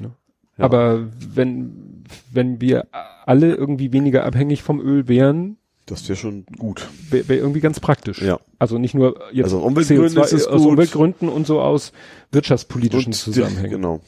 Ja. 0.00 0.64
Aber 0.64 1.08
wenn, 1.34 2.04
wenn 2.32 2.60
wir 2.60 2.86
alle 3.26 3.54
irgendwie 3.54 3.92
weniger 3.92 4.24
abhängig 4.24 4.62
vom 4.62 4.80
Öl 4.80 5.08
wären, 5.08 5.56
Das 5.86 6.08
wäre 6.08 6.16
schon 6.16 6.44
gut. 6.58 6.88
wäre 7.10 7.28
wär 7.28 7.36
irgendwie 7.38 7.60
ganz 7.60 7.80
praktisch. 7.80 8.20
Ja. 8.22 8.38
Also 8.58 8.78
nicht 8.78 8.94
nur 8.94 9.20
jetzt 9.32 9.44
Also 9.46 9.58
Umweltgründen 9.60 10.22
ist 10.22 10.32
es 10.32 10.46
aus 10.46 10.62
gut. 10.62 10.70
Umweltgründen 10.72 11.28
und 11.28 11.46
so 11.46 11.60
aus 11.60 11.92
wirtschaftspolitischen 12.32 13.12
Zusammenhängen. 13.12 13.70
Genau. 13.70 14.00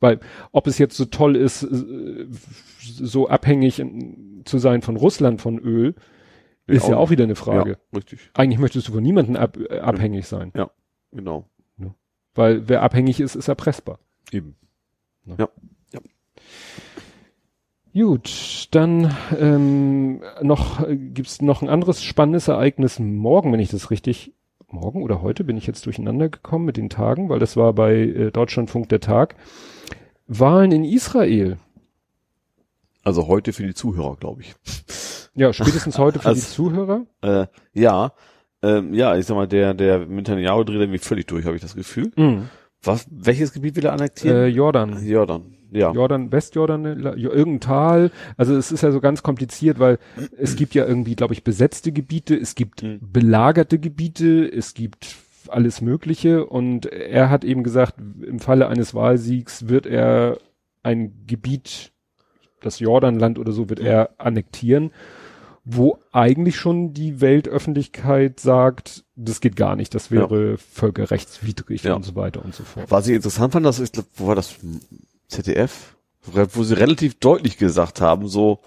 Weil 0.00 0.20
ob 0.52 0.66
es 0.66 0.78
jetzt 0.78 0.96
so 0.96 1.04
toll 1.04 1.36
ist, 1.36 1.62
äh, 1.62 2.26
so 2.80 3.28
abhängig 3.28 3.78
in, 3.78 4.42
zu 4.44 4.58
sein 4.58 4.82
von 4.82 4.96
Russland 4.96 5.40
von 5.40 5.58
Öl, 5.58 5.94
ist 6.66 6.88
ja 6.88 6.96
auch 6.96 7.10
wieder 7.10 7.24
eine 7.24 7.34
Frage. 7.34 7.70
Ja, 7.70 7.96
richtig. 7.96 8.30
Eigentlich 8.34 8.60
möchtest 8.60 8.88
du 8.88 8.92
von 8.92 9.02
niemandem 9.02 9.36
ab, 9.36 9.56
äh, 9.58 9.80
abhängig 9.80 10.26
sein. 10.26 10.52
Genau. 11.12 11.94
Weil 12.34 12.68
wer 12.68 12.82
abhängig 12.82 13.20
ist, 13.20 13.34
ist 13.34 13.48
erpressbar. 13.48 13.98
Eben. 14.30 14.56
Gut, 17.92 18.68
dann 18.70 19.16
ähm, 19.36 20.22
noch 20.42 20.86
äh, 20.86 20.96
gibt's 20.96 21.42
noch 21.42 21.60
ein 21.60 21.68
anderes 21.68 22.04
spannendes 22.04 22.46
Ereignis 22.46 23.00
morgen, 23.00 23.52
wenn 23.52 23.58
ich 23.58 23.70
das 23.70 23.90
richtig 23.90 24.32
morgen 24.68 25.02
oder 25.02 25.22
heute 25.22 25.42
bin 25.42 25.56
ich 25.56 25.66
jetzt 25.66 25.86
durcheinander 25.86 26.28
gekommen 26.28 26.64
mit 26.64 26.76
den 26.76 26.88
Tagen, 26.88 27.28
weil 27.28 27.40
das 27.40 27.56
war 27.56 27.72
bei 27.72 27.96
äh, 27.96 28.30
Deutschlandfunk 28.30 28.88
der 28.88 29.00
Tag. 29.00 29.34
Wahlen 30.32 30.70
in 30.72 30.84
Israel. 30.84 31.58
Also 33.02 33.26
heute 33.26 33.52
für 33.52 33.64
die 33.66 33.74
Zuhörer, 33.74 34.16
glaube 34.16 34.42
ich. 34.42 34.54
Ja, 35.34 35.52
spätestens 35.52 35.98
heute 35.98 36.18
für 36.18 36.24
die 36.24 36.28
Also- 36.28 36.54
Zuhörer. 36.54 37.06
Äh, 37.22 37.46
ja. 37.72 38.12
Ähm, 38.62 38.92
ja, 38.94 39.16
ich 39.16 39.26
sag 39.26 39.34
mal, 39.36 39.48
der, 39.48 39.74
der 39.74 40.06
Netanyahu 40.06 40.64
dreht 40.64 40.76
irgendwie 40.80 40.98
völlig 40.98 41.26
durch, 41.26 41.46
habe 41.46 41.56
ich 41.56 41.62
das 41.62 41.74
Gefühl. 41.74 42.12
Mhm. 42.16 42.48
Was, 42.82 43.06
welches 43.10 43.52
Gebiet 43.52 43.74
will 43.76 43.84
er 43.84 43.90
Äh, 43.90 43.94
annektieren? 43.94 44.54
Jordan. 44.54 45.04
Jordan. 45.06 45.54
Ja. 45.72 45.92
Jordan, 45.92 46.30
Westjordan, 46.32 46.84
irgendein 46.84 47.60
Tal. 47.60 48.10
Also 48.36 48.56
es 48.56 48.70
ist 48.72 48.82
ja 48.82 48.90
so 48.92 49.00
ganz 49.00 49.22
kompliziert, 49.22 49.78
weil 49.78 49.98
es 50.36 50.56
gibt 50.56 50.74
ja 50.74 50.84
irgendwie, 50.86 51.14
glaube 51.14 51.32
ich, 51.32 51.42
besetzte 51.44 51.92
Gebiete, 51.92 52.36
es 52.36 52.54
gibt 52.54 52.82
Mhm. 52.82 52.98
belagerte 53.00 53.78
Gebiete, 53.78 54.46
es 54.46 54.74
gibt 54.74 55.16
alles 55.48 55.80
Mögliche 55.80 56.44
und 56.46 56.86
er 56.86 57.30
hat 57.30 57.44
eben 57.44 57.62
gesagt, 57.62 57.94
im 57.98 58.38
Falle 58.40 58.68
eines 58.68 58.94
Wahlsiegs 58.94 59.68
wird 59.68 59.86
er 59.86 60.38
ein 60.82 61.24
Gebiet, 61.26 61.92
das 62.60 62.78
Jordanland 62.78 63.38
oder 63.38 63.52
so, 63.52 63.68
wird 63.68 63.80
er 63.80 64.10
annektieren, 64.18 64.92
wo 65.64 65.98
eigentlich 66.12 66.56
schon 66.56 66.92
die 66.94 67.20
Weltöffentlichkeit 67.20 68.40
sagt, 68.40 69.04
das 69.14 69.40
geht 69.40 69.56
gar 69.56 69.76
nicht, 69.76 69.94
das 69.94 70.10
wäre 70.10 70.56
völkerrechtswidrig 70.58 71.82
Ja. 71.84 71.94
und 71.94 72.04
so 72.04 72.14
weiter 72.16 72.44
und 72.44 72.54
so 72.54 72.64
fort. 72.64 72.90
Was 72.90 73.06
ich 73.08 73.14
interessant 73.14 73.52
fand, 73.52 73.66
das 73.66 73.78
ist, 73.78 74.02
wo 74.16 74.26
war 74.26 74.34
das? 74.34 74.56
ZDF? 75.28 75.96
Wo 76.22 76.64
sie 76.64 76.76
relativ 76.76 77.18
deutlich 77.18 77.56
gesagt 77.56 78.00
haben, 78.00 78.28
so, 78.28 78.60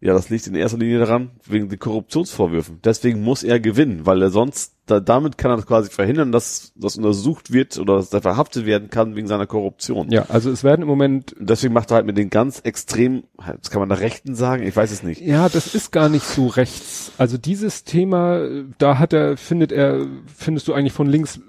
ja, 0.00 0.12
das 0.12 0.30
liegt 0.30 0.46
in 0.46 0.54
erster 0.54 0.78
Linie 0.78 1.00
daran, 1.00 1.30
wegen 1.44 1.68
den 1.68 1.78
Korruptionsvorwürfen. 1.78 2.78
Deswegen 2.84 3.20
muss 3.22 3.42
er 3.42 3.58
gewinnen, 3.58 4.06
weil 4.06 4.22
er 4.22 4.30
sonst, 4.30 4.74
da, 4.86 5.00
damit 5.00 5.38
kann 5.38 5.50
er 5.50 5.60
quasi 5.62 5.90
verhindern, 5.90 6.30
dass 6.30 6.72
das 6.76 6.96
untersucht 6.96 7.52
wird 7.52 7.78
oder 7.78 7.96
dass 7.96 8.12
er 8.12 8.22
verhaftet 8.22 8.64
werden 8.64 8.90
kann 8.90 9.16
wegen 9.16 9.26
seiner 9.26 9.46
Korruption. 9.46 10.08
Ja, 10.10 10.26
also 10.28 10.52
es 10.52 10.62
werden 10.62 10.82
im 10.82 10.88
Moment 10.88 11.34
deswegen 11.40 11.74
macht 11.74 11.90
er 11.90 11.96
halt 11.96 12.06
mit 12.06 12.16
den 12.16 12.30
ganz 12.30 12.60
extrem, 12.60 13.24
das 13.60 13.70
kann 13.70 13.80
man 13.80 13.88
da 13.88 13.96
Rechten 13.96 14.36
sagen, 14.36 14.62
ich 14.62 14.76
weiß 14.76 14.92
es 14.92 15.02
nicht. 15.02 15.20
Ja, 15.20 15.48
das 15.48 15.74
ist 15.74 15.90
gar 15.90 16.08
nicht 16.08 16.24
so 16.24 16.46
rechts. 16.46 17.10
Also 17.18 17.36
dieses 17.36 17.82
Thema, 17.82 18.48
da 18.78 18.98
hat 18.98 19.12
er, 19.12 19.36
findet 19.36 19.72
er, 19.72 20.06
findest 20.32 20.68
du 20.68 20.74
eigentlich 20.74 20.92
von 20.92 21.08
links 21.08 21.40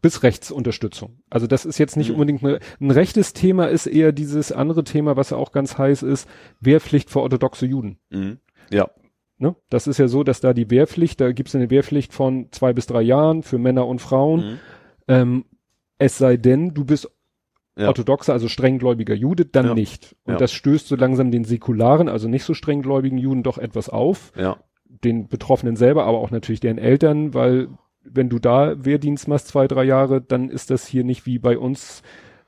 bis 0.00 0.22
rechts 0.22 0.50
Unterstützung. 0.50 1.20
Also 1.30 1.46
das 1.46 1.64
ist 1.64 1.78
jetzt 1.78 1.96
nicht 1.96 2.08
Mhm. 2.10 2.14
unbedingt 2.14 2.44
eine, 2.44 2.58
ein 2.80 2.90
rechtes 2.90 3.32
Thema, 3.32 3.66
ist 3.66 3.86
eher 3.86 4.12
dieses 4.12 4.52
andere 4.52 4.84
Thema, 4.84 5.16
was 5.16 5.30
ja 5.30 5.36
auch 5.36 5.52
ganz 5.52 5.76
heiß 5.78 6.02
ist, 6.02 6.28
Wehrpflicht 6.60 7.10
für 7.10 7.20
orthodoxe 7.20 7.66
Juden. 7.66 7.98
Mhm. 8.10 8.38
Ja, 8.70 8.88
Ne? 9.40 9.54
Das 9.70 9.86
ist 9.86 9.98
ja 9.98 10.08
so, 10.08 10.24
dass 10.24 10.40
da 10.40 10.52
die 10.52 10.68
Wehrpflicht, 10.68 11.20
da 11.20 11.30
gibt 11.30 11.48
es 11.48 11.54
eine 11.54 11.70
Wehrpflicht 11.70 12.12
von 12.12 12.48
zwei 12.50 12.72
bis 12.72 12.86
drei 12.88 13.02
Jahren 13.02 13.44
für 13.44 13.56
Männer 13.56 13.86
und 13.86 14.00
Frauen. 14.00 14.40
Mhm. 14.40 14.58
Ähm, 15.06 15.44
es 15.98 16.18
sei 16.18 16.36
denn, 16.36 16.74
du 16.74 16.84
bist 16.84 17.08
Ja. 17.76 17.86
orthodoxer, 17.86 18.32
also 18.32 18.48
strenggläubiger 18.48 19.14
Jude, 19.14 19.44
dann 19.46 19.66
Ja. 19.66 19.74
nicht. 19.74 20.16
Und 20.24 20.32
Ja. 20.32 20.38
das 20.40 20.50
stößt 20.50 20.88
so 20.88 20.96
langsam 20.96 21.30
den 21.30 21.44
säkularen, 21.44 22.08
also 22.08 22.26
nicht 22.28 22.42
so 22.42 22.52
strenggläubigen 22.52 23.16
Juden 23.16 23.44
doch 23.44 23.58
etwas 23.58 23.88
auf 23.88 24.32
ja, 24.36 24.56
den 25.04 25.28
Betroffenen 25.28 25.76
selber, 25.76 26.04
aber 26.04 26.18
auch 26.18 26.32
natürlich 26.32 26.58
deren 26.58 26.78
Eltern, 26.78 27.32
weil 27.32 27.68
wenn 28.12 28.28
du 28.28 28.38
da 28.38 28.84
Wehrdienst 28.84 29.28
machst, 29.28 29.48
zwei, 29.48 29.66
drei 29.68 29.84
Jahre, 29.84 30.20
dann 30.20 30.48
ist 30.50 30.70
das 30.70 30.86
hier 30.86 31.04
nicht 31.04 31.26
wie 31.26 31.38
bei 31.38 31.58
uns 31.58 32.02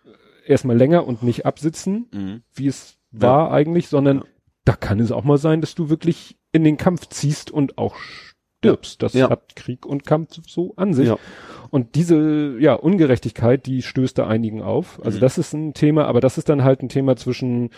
äh, 0.04 0.50
erstmal 0.52 0.76
länger 0.76 1.06
und 1.06 1.22
nicht 1.22 1.46
absitzen, 1.46 2.06
mhm. 2.12 2.42
wie 2.54 2.66
es 2.68 2.98
war 3.12 3.50
eigentlich, 3.52 3.88
sondern 3.88 4.18
Ja. 4.18 4.24
da 4.64 4.72
kann 4.74 5.00
es 5.00 5.10
auch 5.12 5.24
mal 5.24 5.38
sein, 5.38 5.60
dass 5.60 5.74
du 5.74 5.90
wirklich 5.90 6.38
in 6.52 6.64
den 6.64 6.76
Kampf 6.76 7.08
ziehst 7.08 7.50
und 7.50 7.76
auch 7.78 7.96
stirbst. 7.96 9.02
Das 9.02 9.14
Ja. 9.14 9.30
hat 9.30 9.56
Krieg 9.56 9.86
und 9.86 10.04
Kampf 10.04 10.38
so 10.46 10.74
an 10.76 10.92
sich. 10.94 11.08
Und 11.70 11.94
diese, 11.94 12.56
ja, 12.58 12.74
Ungerechtigkeit, 12.74 13.64
die 13.66 13.82
stößt 13.82 14.18
da 14.18 14.26
einigen 14.26 14.60
auf. 14.62 15.00
Also 15.04 15.18
Mhm. 15.18 15.20
das 15.20 15.38
ist 15.38 15.52
ein 15.54 15.74
Thema, 15.74 16.06
aber 16.06 16.20
das 16.20 16.36
ist 16.38 16.48
dann 16.48 16.64
halt 16.64 16.82
ein 16.82 16.88
Thema 16.88 17.16
zwischen, 17.16 17.70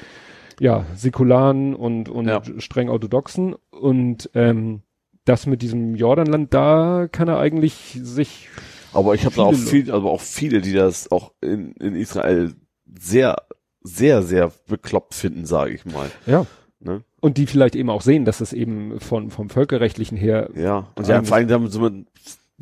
ja, 0.61 0.85
Säkularen 0.95 1.75
und, 1.75 2.09
und 2.09 2.27
streng 2.59 2.89
orthodoxen. 2.89 3.55
Und 3.71 4.31
ähm, 4.35 4.81
das 5.25 5.47
mit 5.47 5.63
diesem 5.63 5.95
Jordanland, 5.95 6.53
da 6.53 7.09
kann 7.11 7.29
er 7.29 7.39
eigentlich 7.39 7.99
sich, 8.03 8.49
Aber 8.93 9.15
ich 9.15 9.25
habe 9.25 9.37
da 9.37 9.43
auch 9.43 9.55
Viele 9.55 9.67
viel, 9.85 9.91
also 9.93 10.09
auch 10.11 10.21
viele, 10.21 10.61
die 10.61 10.73
das 10.73 11.11
auch 11.11 11.33
in, 11.41 11.73
in 11.75 11.95
Israel 11.95 12.53
sehr, 12.99 13.37
sehr, 13.83 14.23
sehr 14.23 14.53
bekloppt 14.69 15.15
finden, 15.15 15.47
sage 15.47 15.73
ich 15.75 15.85
mal. 15.85 16.11
ja. 16.27 16.47
Ne? 16.85 17.05
Und 17.21 17.39
die 17.39 17.47
vielleicht 17.47 17.77
eben 17.77 17.91
auch 17.91 18.03
sehen, 18.03 18.25
dass 18.25 18.41
es 18.41 18.53
eben 18.53 18.99
von, 18.99 19.31
vom 19.31 19.49
Völkerrechtlichen 19.49 20.17
her, 20.19 20.51
Ja. 20.57 20.89
Und 20.97 21.07
ja, 21.07 21.15
Eigentlich- 21.17 21.29
vor 21.29 21.37
allem 21.37 21.47
damit 21.47 21.71
so 21.71 21.89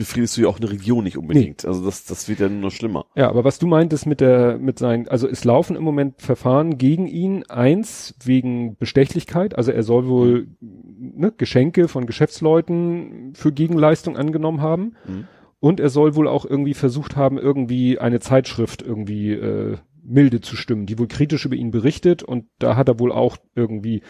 befriedest 0.01 0.35
du 0.39 0.40
ja 0.40 0.48
auch 0.48 0.59
eine 0.59 0.70
Region 0.70 1.05
nicht 1.05 1.18
unbedingt. 1.18 1.66
Also 1.66 1.85
das, 1.85 2.06
das 2.06 2.27
wird 2.27 2.40
ja 2.40 2.48
nur 2.48 2.62
noch 2.62 2.70
schlimmer. 2.70 3.05
ja, 3.16 3.28
aber 3.28 3.44
was 3.44 3.59
du 3.59 3.66
meintest 3.66 4.06
mit 4.06 4.22
der, 4.22 4.56
mit 4.56 4.78
seinen, 4.78 5.06
also 5.09 5.28
es 5.28 5.44
laufen 5.44 5.77
im 5.77 5.82
Moment 5.82 6.22
Verfahren 6.22 6.78
gegen 6.78 7.06
ihn, 7.06 7.44
eins 7.51 8.14
wegen 8.24 8.78
Bestechlichkeit, 8.78 9.59
also 9.59 9.72
er 9.72 9.82
soll 9.82 10.09
wohl 10.09 10.48
ne, 10.60 11.35
Geschenke 11.36 11.86
von 11.86 12.06
Geschäftsleuten 12.06 13.35
für 13.35 13.52
Gegenleistung 13.52 14.16
angenommen 14.16 14.62
haben. 14.62 14.94
Mhm. 15.06 15.27
Und 15.62 15.81
er 15.81 15.90
soll 15.90 16.14
wohl 16.14 16.28
auch 16.28 16.47
irgendwie 16.47 16.72
versucht 16.72 17.16
haben, 17.16 17.36
irgendwie 17.36 17.98
eine 17.98 18.20
Zeitschrift 18.20 18.81
irgendwie 18.81 19.32
äh, 19.32 19.77
milde 20.02 20.40
zu 20.40 20.56
stimmen, 20.56 20.86
die 20.86 20.98
wohl 20.98 21.09
kritisch 21.09 21.44
über 21.44 21.56
ihn 21.56 21.70
berichtet. 21.70 22.22
Und 22.22 22.47
da 22.59 22.74
hat 22.74 22.89
er 22.89 22.98
wohl 22.98 23.12
auch 23.12 23.36
irgendwie 23.55 24.01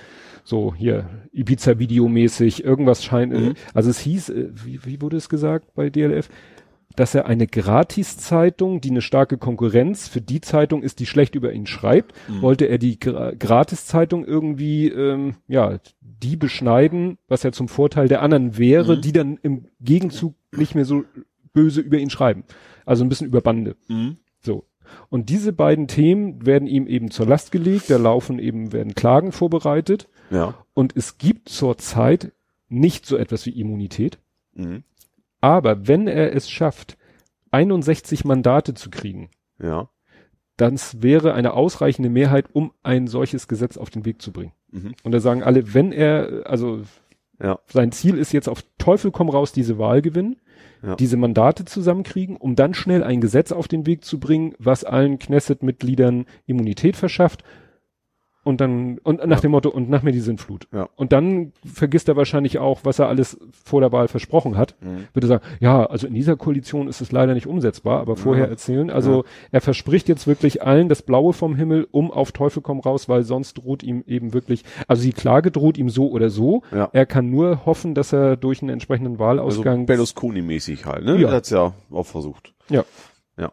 so 0.45 0.75
hier 0.75 1.09
Ibiza-Video-mäßig 1.33 2.65
irgendwas 2.65 3.05
scheint. 3.05 3.33
Äh, 3.35 3.39
Mhm. 3.41 3.55
also 3.75 3.91
es 3.91 3.99
hieß, 4.01 4.29
äh, 4.31 4.49
wie, 4.65 4.85
wie 4.85 5.01
wurde 5.03 5.17
es 5.17 5.29
gesagt 5.29 5.75
bei 5.75 5.91
DLF? 5.91 6.29
dass 6.97 7.15
er 7.15 7.27
eine 7.27 7.47
Gratiszeitung, 7.47 8.81
die 8.81 8.91
eine 8.91 9.01
starke 9.01 9.39
Konkurrenz 9.39 10.09
für 10.09 10.21
die 10.21 10.41
Zeitung 10.41 10.83
ist, 10.83 10.99
die 10.99 11.07
schlecht 11.07 11.35
über 11.37 11.53
ihn 11.53 11.67
schreibt, 11.67 12.15
Mhm. 12.29 12.43
wollte 12.43 12.65
er 12.67 12.79
die 12.79 12.99
Gra 12.99 13.31
Gratiszeitung 13.39 14.25
irgendwie, 14.25 14.89
ähm, 14.89 15.37
ja, 15.47 15.79
die 16.01 16.37
beschneiden, 16.37 17.17
was 17.29 17.45
ja 17.45 17.53
zum 17.53 17.69
Vorteil 17.69 18.09
der 18.09 18.23
anderen 18.23 18.59
wäre, 18.59 18.97
Mhm. 18.97 19.01
die 19.03 19.13
dann 19.13 19.39
im 19.43 19.67
Gegenzug 19.81 20.35
nicht 20.57 20.75
mehr 20.75 20.85
so 20.85 21.05
böse 21.53 21.81
über 21.81 21.97
ihn 21.99 22.11
schreiben. 22.11 22.43
Also 22.85 23.05
ein 23.05 23.09
bisschen 23.09 23.29
über 23.29 23.41
Bande. 23.41 23.77
Mhm. 23.89 24.17
So. 24.41 24.65
Und 25.09 25.29
diese 25.29 25.53
beiden 25.53 25.89
Themen 25.89 26.45
werden 26.47 26.69
ihm 26.69 26.87
eben 26.87 27.11
zur 27.11 27.27
Last 27.27 27.53
gelegt, 27.53 27.91
da 27.91 27.97
laufen 27.97 28.39
eben, 28.39 28.73
werden 28.73 28.95
Klagen 28.95 29.33
vorbereitet 29.33 30.09
Ja. 30.31 30.55
und 30.75 30.97
es 30.97 31.19
gibt 31.19 31.49
zurzeit 31.49 32.33
nicht 32.69 33.07
so 33.07 33.17
etwas 33.17 33.47
wie 33.47 33.51
Immunität. 33.59 34.19
Mhm. 34.55 34.85
Aber 35.41 35.89
wenn 35.89 36.07
er 36.07 36.35
es 36.35 36.51
schafft, 36.51 36.97
61 37.51 38.25
Mandate 38.25 38.75
zu 38.75 38.91
kriegen, 38.91 39.31
Ja. 39.61 39.89
das 40.57 41.03
wäre 41.03 41.35
eine 41.35 41.55
ausreichende 41.55 42.11
Mehrheit, 42.11 42.47
um 42.53 42.73
ein 42.83 43.07
solches 43.07 43.49
Gesetz 43.49 43.77
auf 43.77 43.91
den 43.91 44.05
Weg 44.05 44.23
zu 44.23 44.33
bringen. 44.33 44.53
Mhm. 44.71 44.95
Und 45.03 45.13
da 45.13 45.21
sagen 45.21 45.43
alle, 45.43 45.75
wenn 45.75 45.93
er, 45.93 46.43
also 46.47 46.83
Ja. 47.43 47.59
Sein 47.67 47.91
Ziel 47.91 48.19
ist 48.19 48.33
jetzt 48.33 48.49
auf 48.51 48.63
Teufel 48.77 49.11
komm 49.11 49.31
raus 49.31 49.51
diese 49.53 49.79
Wahl 49.79 50.03
gewinnen, 50.03 50.37
Ja. 50.83 50.97
diese 50.97 51.17
Mandate 51.17 51.65
zusammenkriegen, 51.65 52.37
um 52.37 52.57
dann 52.57 52.75
schnell 52.75 53.03
ein 53.03 53.21
Gesetz 53.21 53.53
auf 53.53 53.69
den 53.69 53.87
Weg 53.87 54.05
zu 54.05 54.19
bringen, 54.19 54.55
was 54.59 54.85
allen 54.85 55.19
Knesset-Mitgliedern 55.19 56.27
Immunität 56.47 56.97
verschafft. 56.97 57.45
Und 58.43 58.63
dann, 58.63 58.97
und 59.03 59.19
nach 59.27 59.37
Ja. 59.37 59.41
dem 59.43 59.51
Motto, 59.51 59.69
und 59.69 59.91
nach 59.91 60.03
mir 60.03 60.13
die 60.13 60.21
Sintflut. 60.21 60.67
Ja. 60.73 60.89
Und 60.97 61.13
dann 61.13 61.53
vergisst 61.63 62.09
er 62.09 62.17
wahrscheinlich 62.17 62.59
auch, 62.59 62.81
was 62.85 62.99
er 62.99 63.07
alles 63.07 63.39
vor 63.65 63.83
der 63.83 63.93
Wahl 63.93 64.09
versprochen 64.09 64.57
hat. 64.57 64.77
Mhm. 64.81 65.09
Würde 65.13 65.27
sagen, 65.27 65.45
ja, 65.61 65.85
also 65.85 66.07
in 66.07 66.15
dieser 66.15 66.37
Koalition 66.37 66.89
ist 66.89 67.03
es 67.03 67.13
leider 67.13 67.35
nicht 67.35 67.47
umsetzbar, 67.47 68.01
aber 68.01 68.17
vorher 68.17 68.45
Ja. 68.47 68.51
erzählen. 68.51 68.89
Also 68.91 69.25
er 69.53 69.61
verspricht 69.61 70.09
jetzt 70.09 70.27
wirklich 70.27 70.63
allen 70.63 70.89
das 70.89 71.03
Blaue 71.03 71.35
vom 71.35 71.55
Himmel, 71.55 71.87
um 71.91 72.11
auf 72.11 72.33
Teufel 72.33 72.63
komm 72.63 72.81
raus, 72.81 73.11
weil 73.11 73.25
sonst 73.25 73.59
droht 73.59 73.83
ihm 73.83 74.05
eben 74.07 74.33
wirklich, 74.33 74.65
also 74.89 75.03
die 75.03 75.13
Klage 75.13 75.51
droht 75.51 75.77
ihm 75.77 75.91
so 75.91 76.09
oder 76.11 76.31
so. 76.31 76.63
Ja. 76.75 76.89
Er 76.95 77.05
kann 77.05 77.29
nur 77.29 77.67
hoffen, 77.67 77.95
dass 77.95 78.13
er 78.15 78.37
durch 78.39 78.63
einen 78.63 78.71
entsprechenden 78.71 79.13
Also 79.15 79.25
Wahlausgang. 79.25 79.85
Berlusconi-mäßig 79.87 80.87
halt, 80.87 81.05
ne? 81.05 81.13
Ja. 81.17 81.19
Der 81.29 81.33
hat's 81.33 81.51
ja 81.51 81.75
auch 81.91 82.07
versucht. 82.07 82.55
ja. 82.71 82.85
Ja. 83.39 83.53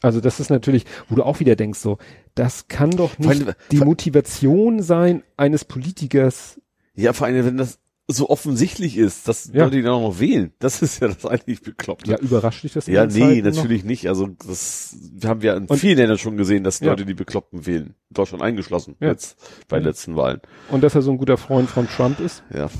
Also 0.00 0.20
das 0.20 0.38
ist 0.40 0.50
natürlich, 0.50 0.84
wo 1.08 1.16
du 1.16 1.22
auch 1.24 1.40
wieder 1.40 1.56
denkst, 1.56 1.80
so, 1.80 1.98
das 2.34 2.68
kann 2.68 2.90
doch 2.90 3.18
nicht 3.18 3.28
allem- 3.28 3.52
die 3.72 3.78
vor- 3.78 3.86
Motivation 3.86 4.80
sein 4.82 5.22
eines 5.36 5.64
Politikers. 5.64 6.60
Ja, 6.94 7.12
vor 7.12 7.26
allem, 7.26 7.44
wenn 7.44 7.56
das 7.56 7.78
so 8.10 8.30
offensichtlich 8.30 8.96
ist, 8.96 9.28
dass 9.28 9.50
Ja. 9.52 9.64
Leute 9.64 9.78
ihn 9.80 9.86
auch 9.86 10.00
noch 10.00 10.18
wählen. 10.18 10.52
Das 10.60 10.80
ist 10.80 11.00
ja 11.02 11.08
das 11.08 11.26
eigentlich 11.26 11.60
Bekloppte. 11.62 12.12
Ja, 12.12 12.18
überrascht 12.18 12.64
dich 12.64 12.72
das? 12.72 12.86
Ja, 12.86 13.04
nee, 13.04 13.12
Zeiten 13.20 13.48
noch? 13.48 13.54
natürlich 13.56 13.84
nicht. 13.84 14.08
Also 14.08 14.28
das 14.28 14.96
haben 15.24 15.42
wir 15.42 15.56
in 15.56 15.66
Und- 15.66 15.76
vielen 15.78 15.98
Ländern 15.98 16.16
schon 16.16 16.36
gesehen, 16.38 16.64
dass 16.64 16.80
Ja. 16.80 16.86
Leute 16.90 17.04
die 17.04 17.12
Bekloppten 17.14 17.66
wählen. 17.66 17.94
Deutschland 18.10 18.42
eingeschlossen, 18.42 18.94
Ja. 19.00 19.08
jetzt 19.08 19.36
bei 19.68 19.78
den 19.78 19.84
letzten 19.84 20.16
Wahlen. 20.16 20.40
Und 20.70 20.82
dass 20.82 20.94
er 20.94 21.02
so 21.02 21.10
ein 21.10 21.18
guter 21.18 21.36
Freund 21.36 21.68
von 21.68 21.86
Trump 21.86 22.18
ist? 22.20 22.42
Ja. 22.54 22.70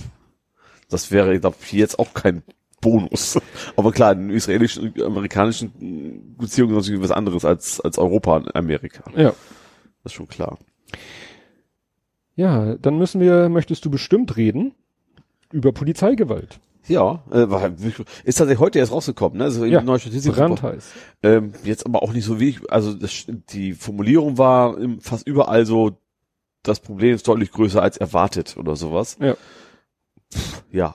Das 0.88 1.10
wäre, 1.10 1.34
ich 1.34 1.40
glaube, 1.42 1.56
jetzt 1.72 1.98
auch 1.98 2.14
kein 2.14 2.42
Bonus. 2.80 3.38
Aber 3.76 3.92
klar, 3.92 4.12
in 4.12 4.30
israelischen 4.30 4.88
und 4.88 5.02
amerikanischen 5.02 6.36
Beziehungen 6.38 6.72
ist 6.76 6.86
natürlich 6.86 7.02
was 7.02 7.10
anderes 7.10 7.44
als, 7.44 7.80
als 7.80 7.98
Europa 7.98 8.36
und 8.36 8.54
Amerika. 8.54 9.04
Ja. 9.16 9.32
Das 10.02 10.12
ist 10.12 10.14
schon 10.14 10.28
klar. 10.28 10.58
Ja, 12.36 12.76
dann 12.76 12.98
müssen 12.98 13.20
wir, 13.20 13.48
möchtest 13.48 13.84
du 13.84 13.90
bestimmt 13.90 14.36
reden 14.36 14.74
über 15.52 15.72
Polizeigewalt. 15.72 16.60
Ja, 16.86 17.22
äh, 17.30 17.50
war, 17.50 17.70
ist 18.24 18.36
tatsächlich 18.36 18.60
heute 18.60 18.78
erst 18.78 18.92
rausgekommen, 18.92 19.38
ne? 19.38 19.44
Also 19.44 19.64
Ja, 19.64 19.82
neue 19.82 19.98
Statistik. 19.98 20.34
Brandheiß. 20.34 20.90
Ähm, 21.22 21.52
jetzt 21.64 21.84
aber 21.84 22.02
auch 22.02 22.12
nicht 22.12 22.24
so 22.24 22.40
wenig. 22.40 22.60
Also 22.70 22.94
das, 22.94 23.26
die 23.50 23.74
Formulierung 23.74 24.38
war 24.38 24.76
fast 25.00 25.26
überall 25.26 25.66
so, 25.66 25.98
das 26.62 26.80
Problem 26.80 27.14
ist 27.14 27.28
deutlich 27.28 27.50
größer 27.52 27.82
als 27.82 27.96
erwartet 27.98 28.56
oder 28.56 28.74
sowas. 28.76 29.18
Ja. 29.20 29.36
Ja. 30.70 30.94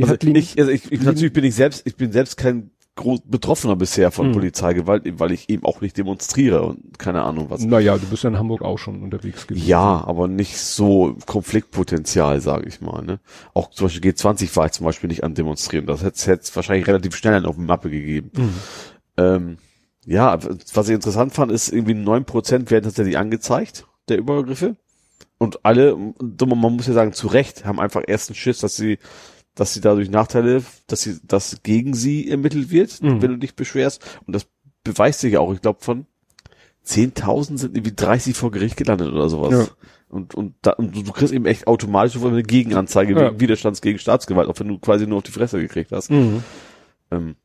Also 0.00 0.14
ich, 0.20 0.58
also 0.58 0.70
ich, 0.70 0.90
ich 0.92 1.02
natürlich 1.02 1.32
bin 1.32 1.44
ich 1.44 1.54
selbst, 1.54 1.82
ich 1.86 1.96
bin 1.96 2.12
selbst 2.12 2.36
kein 2.36 2.70
groß 2.94 3.20
Betroffener 3.24 3.74
bisher 3.74 4.10
von 4.10 4.28
Mhm. 4.28 4.32
Polizeigewalt, 4.32 5.04
weil 5.18 5.32
ich 5.32 5.48
eben 5.48 5.64
auch 5.64 5.80
nicht 5.80 5.96
demonstriere 5.96 6.62
und 6.62 6.98
keine 6.98 7.22
Ahnung 7.22 7.46
was. 7.48 7.64
Naja, 7.64 7.96
du 7.96 8.06
bist 8.06 8.22
ja 8.22 8.28
in 8.28 8.38
Hamburg 8.38 8.62
auch 8.62 8.78
schon 8.78 9.02
unterwegs 9.02 9.46
gewesen. 9.46 9.66
Ja, 9.66 10.04
aber 10.06 10.28
nicht 10.28 10.58
so 10.58 11.16
Konfliktpotenzial, 11.26 12.40
sage 12.40 12.68
ich 12.68 12.80
mal. 12.80 13.02
Ne? 13.02 13.18
Auch 13.54 13.70
zum 13.70 13.86
Beispiel 13.86 14.12
G20 14.12 14.54
war 14.56 14.66
ich 14.66 14.72
zum 14.72 14.84
Beispiel 14.86 15.08
nicht 15.08 15.24
an 15.24 15.34
Demonstrieren. 15.34 15.86
Das 15.86 16.02
hätte 16.02 16.40
es 16.42 16.54
wahrscheinlich 16.54 16.86
relativ 16.86 17.16
schnell 17.16 17.46
auf 17.46 17.56
die 17.56 17.62
Mappe 17.62 17.90
gegeben. 17.90 18.30
Mhm. 18.36 18.54
Ähm, 19.16 19.56
ja, 20.04 20.38
was 20.74 20.88
ich 20.88 20.94
interessant 20.94 21.32
fand, 21.32 21.50
ist 21.52 21.72
irgendwie 21.72 21.94
neun 21.94 22.24
Prozent 22.24 22.70
werden 22.70 22.84
tatsächlich 22.84 23.16
angezeigt, 23.16 23.86
der 24.08 24.18
Übergriffe. 24.18 24.76
Und 25.42 25.64
alle, 25.64 25.96
man 25.96 26.58
muss 26.58 26.86
ja 26.86 26.92
sagen, 26.92 27.12
zu 27.12 27.26
Recht, 27.26 27.64
haben 27.64 27.80
einfach 27.80 28.02
ersten 28.06 28.34
Schiss, 28.34 28.58
dass 28.58 28.76
sie, 28.76 28.98
dass 29.54 29.74
sie 29.74 29.80
dadurch 29.80 30.08
Nachteile, 30.10 30.62
dass 30.86 31.02
sie, 31.02 31.18
dass 31.24 31.62
gegen 31.62 31.94
sie 31.94 32.30
ermittelt 32.30 32.70
wird, 32.70 33.02
Mhm. 33.02 33.20
wenn 33.20 33.30
du 33.32 33.38
dich 33.38 33.54
beschwerst. 33.56 34.20
Und 34.26 34.34
das 34.34 34.46
beweist 34.84 35.20
sich 35.20 35.32
ja 35.32 35.40
auch, 35.40 35.52
ich 35.52 35.60
glaube, 35.60 35.80
von 35.82 36.06
10.000 36.84 37.58
sind 37.58 37.76
irgendwie 37.76 37.94
30 37.94 38.36
vor 38.36 38.50
Gericht 38.50 38.76
gelandet 38.76 39.12
oder 39.12 39.28
sowas. 39.28 39.52
Ja. 39.52 39.66
Und, 40.08 40.34
und, 40.34 40.54
da, 40.62 40.72
und 40.72 40.94
du 40.94 41.12
kriegst 41.12 41.32
eben 41.32 41.46
echt 41.46 41.66
automatisch 41.66 42.14
sofort 42.14 42.32
eine 42.32 42.42
Gegenanzeige 42.42 43.14
Ja. 43.14 43.26
wegen 43.28 43.40
Widerstands 43.40 43.80
gegen 43.80 43.98
Staatsgewalt, 43.98 44.48
auch 44.48 44.58
wenn 44.60 44.68
du 44.68 44.78
quasi 44.78 45.06
nur 45.06 45.18
auf 45.18 45.22
die 45.24 45.30
Fresse 45.32 45.58
gekriegt 45.60 45.92
hast. 45.92 46.10
Mhm. 46.10 46.42
Ähm, 47.10 47.36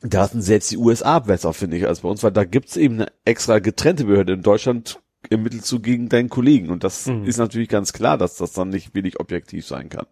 da 0.00 0.26
sind 0.28 0.42
selbst 0.42 0.70
die 0.70 0.76
USA 0.76 1.18
besser, 1.18 1.52
finde 1.52 1.76
ich, 1.76 1.86
als 1.86 2.00
bei 2.00 2.08
uns, 2.08 2.22
weil 2.22 2.30
da 2.32 2.44
gibt's 2.44 2.76
eben 2.76 2.94
eine 2.94 3.12
extra 3.24 3.58
getrennte 3.58 4.04
Behörde. 4.04 4.32
In 4.34 4.42
Deutschland 4.42 5.00
ermittelst 5.30 5.70
du 5.72 5.80
gegen 5.80 6.08
deinen 6.08 6.28
Kollegen. 6.28 6.70
Und 6.70 6.84
das 6.84 7.06
Mhm. 7.06 7.24
ist 7.24 7.38
natürlich 7.38 7.68
ganz 7.68 7.92
klar, 7.92 8.18
dass 8.18 8.36
das 8.36 8.52
dann 8.52 8.68
nicht 8.70 8.94
wenig 8.94 9.20
objektiv 9.20 9.66
sein 9.66 9.88
kann. 9.88 10.06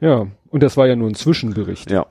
Ja, 0.00 0.26
und 0.50 0.62
das 0.62 0.76
war 0.76 0.86
ja 0.86 0.96
nur 0.96 1.08
ein 1.08 1.14
Zwischenbericht. 1.14 1.90
Ja. 1.90 2.06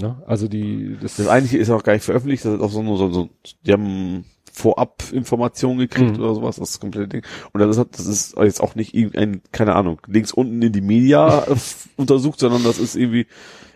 Ne? 0.00 0.22
Also 0.26 0.48
die, 0.48 0.96
das, 1.00 1.16
Das 1.16 1.28
eigentliche 1.28 1.58
ist 1.58 1.70
auch 1.70 1.82
gar 1.82 1.92
nicht 1.92 2.04
veröffentlicht, 2.04 2.44
das 2.44 2.54
ist 2.54 2.60
auch 2.60 2.70
so, 2.70 2.82
nur 2.82 2.96
so, 2.98 3.10
so 3.12 3.28
die 3.66 3.72
haben 3.72 4.24
vorab 4.50 5.02
Informationen 5.12 5.78
gekriegt 5.78 6.16
Mhm. 6.18 6.22
oder 6.22 6.34
sowas, 6.34 6.56
das 6.56 6.78
komplette 6.80 7.08
Ding. 7.08 7.22
Und 7.52 7.60
das 7.60 7.76
ist, 7.76 7.88
das 7.98 8.06
ist 8.06 8.36
jetzt 8.38 8.60
auch 8.60 8.74
nicht 8.74 8.94
irgendein, 8.94 9.40
keine 9.52 9.74
Ahnung, 9.74 10.00
links 10.06 10.32
unten 10.32 10.60
in 10.62 10.72
die 10.72 10.80
Media 10.82 11.46
untersucht, 11.96 12.38
sondern 12.40 12.62
das 12.64 12.78
ist 12.78 12.96
irgendwie, 12.96 13.26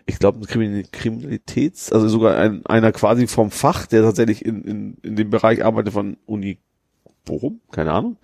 ich 0.06 0.18
glaube, 0.18 0.38
ein 0.40 0.44
Krimin- 0.46 0.86
Kriminalitäts, 0.92 1.92
also 1.92 2.08
sogar 2.08 2.36
ein, 2.36 2.64
einer 2.66 2.92
quasi 2.92 3.26
vom 3.26 3.50
Fach, 3.50 3.86
der 3.86 4.02
tatsächlich 4.02 4.44
in, 4.44 4.62
in, 4.64 4.94
in 5.02 5.16
dem 5.16 5.30
Bereich 5.30 5.64
arbeitet 5.64 5.92
von 5.94 6.16
Uni 6.26 6.58
Bochum, 7.26 7.60
keine 7.70 7.92
Ahnung. 7.92 8.16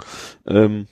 Ähm, 0.47 0.87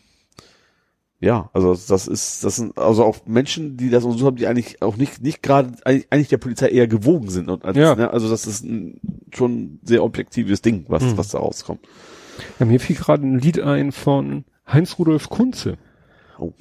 ja, 1.22 1.50
also 1.52 1.74
das 1.74 2.06
ist, 2.08 2.44
das 2.44 2.56
sind 2.56 2.76
also 2.78 3.04
auch 3.04 3.26
Menschen, 3.26 3.76
die 3.76 3.90
das 3.90 4.04
untersucht 4.04 4.26
haben, 4.26 4.36
die 4.36 4.46
eigentlich 4.46 4.80
auch 4.82 4.96
nicht, 4.96 5.22
nicht 5.22 5.42
gerade 5.42 5.72
eigentlich 5.84 6.28
der 6.28 6.38
Polizei 6.38 6.68
eher 6.68 6.86
gewogen 6.88 7.28
sind. 7.30 7.48
Als, 7.64 7.76
Ja. 7.76 7.94
ne, 7.94 8.10
also 8.10 8.28
das 8.30 8.46
ist 8.46 8.64
ein, 8.64 9.00
schon 9.34 9.52
ein 9.52 9.80
sehr 9.82 10.02
objektives 10.04 10.62
Ding, 10.62 10.84
was, 10.88 11.02
Mhm. 11.02 11.16
was 11.18 11.28
da 11.28 11.38
rauskommt. 11.38 11.80
ja, 12.58 12.66
mir 12.66 12.80
fiel 12.80 12.96
gerade 12.96 13.26
ein 13.26 13.38
Lied 13.38 13.60
ein 13.60 13.92
von 13.92 14.44
Heinz 14.66 14.98
Rudolf 14.98 15.28
Kunze. 15.28 15.76
Oh. 16.38 16.52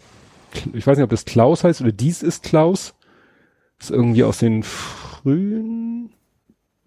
Ich 0.73 0.85
weiß 0.85 0.97
nicht, 0.97 1.03
ob 1.05 1.09
das 1.11 1.25
Klaus 1.25 1.63
heißt 1.63 1.79
oder 1.81 1.91
dies 1.91 2.21
ist 2.23 2.43
Klaus. 2.43 2.95
Das 3.77 3.89
ist 3.91 3.95
irgendwie 3.95 4.23
aus 4.25 4.39
den 4.39 4.63
frühen, 4.63 6.11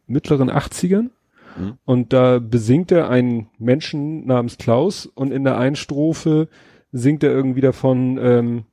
mittleren 0.06 0.50
80ern. 0.50 1.08
Mhm. 1.58 1.74
Und 1.84 2.12
da 2.12 2.38
besingt 2.38 2.92
er 2.92 3.08
einen 3.08 3.48
Menschen 3.58 4.26
namens 4.26 4.58
Klaus 4.58 5.06
und 5.06 5.32
in 5.32 5.44
der 5.44 5.58
einen 5.58 5.76
Strophe 5.76 6.48
singt 6.92 7.22
er 7.22 7.30
irgendwie 7.30 7.60
davon, 7.60 8.18
ähm, 8.20 8.64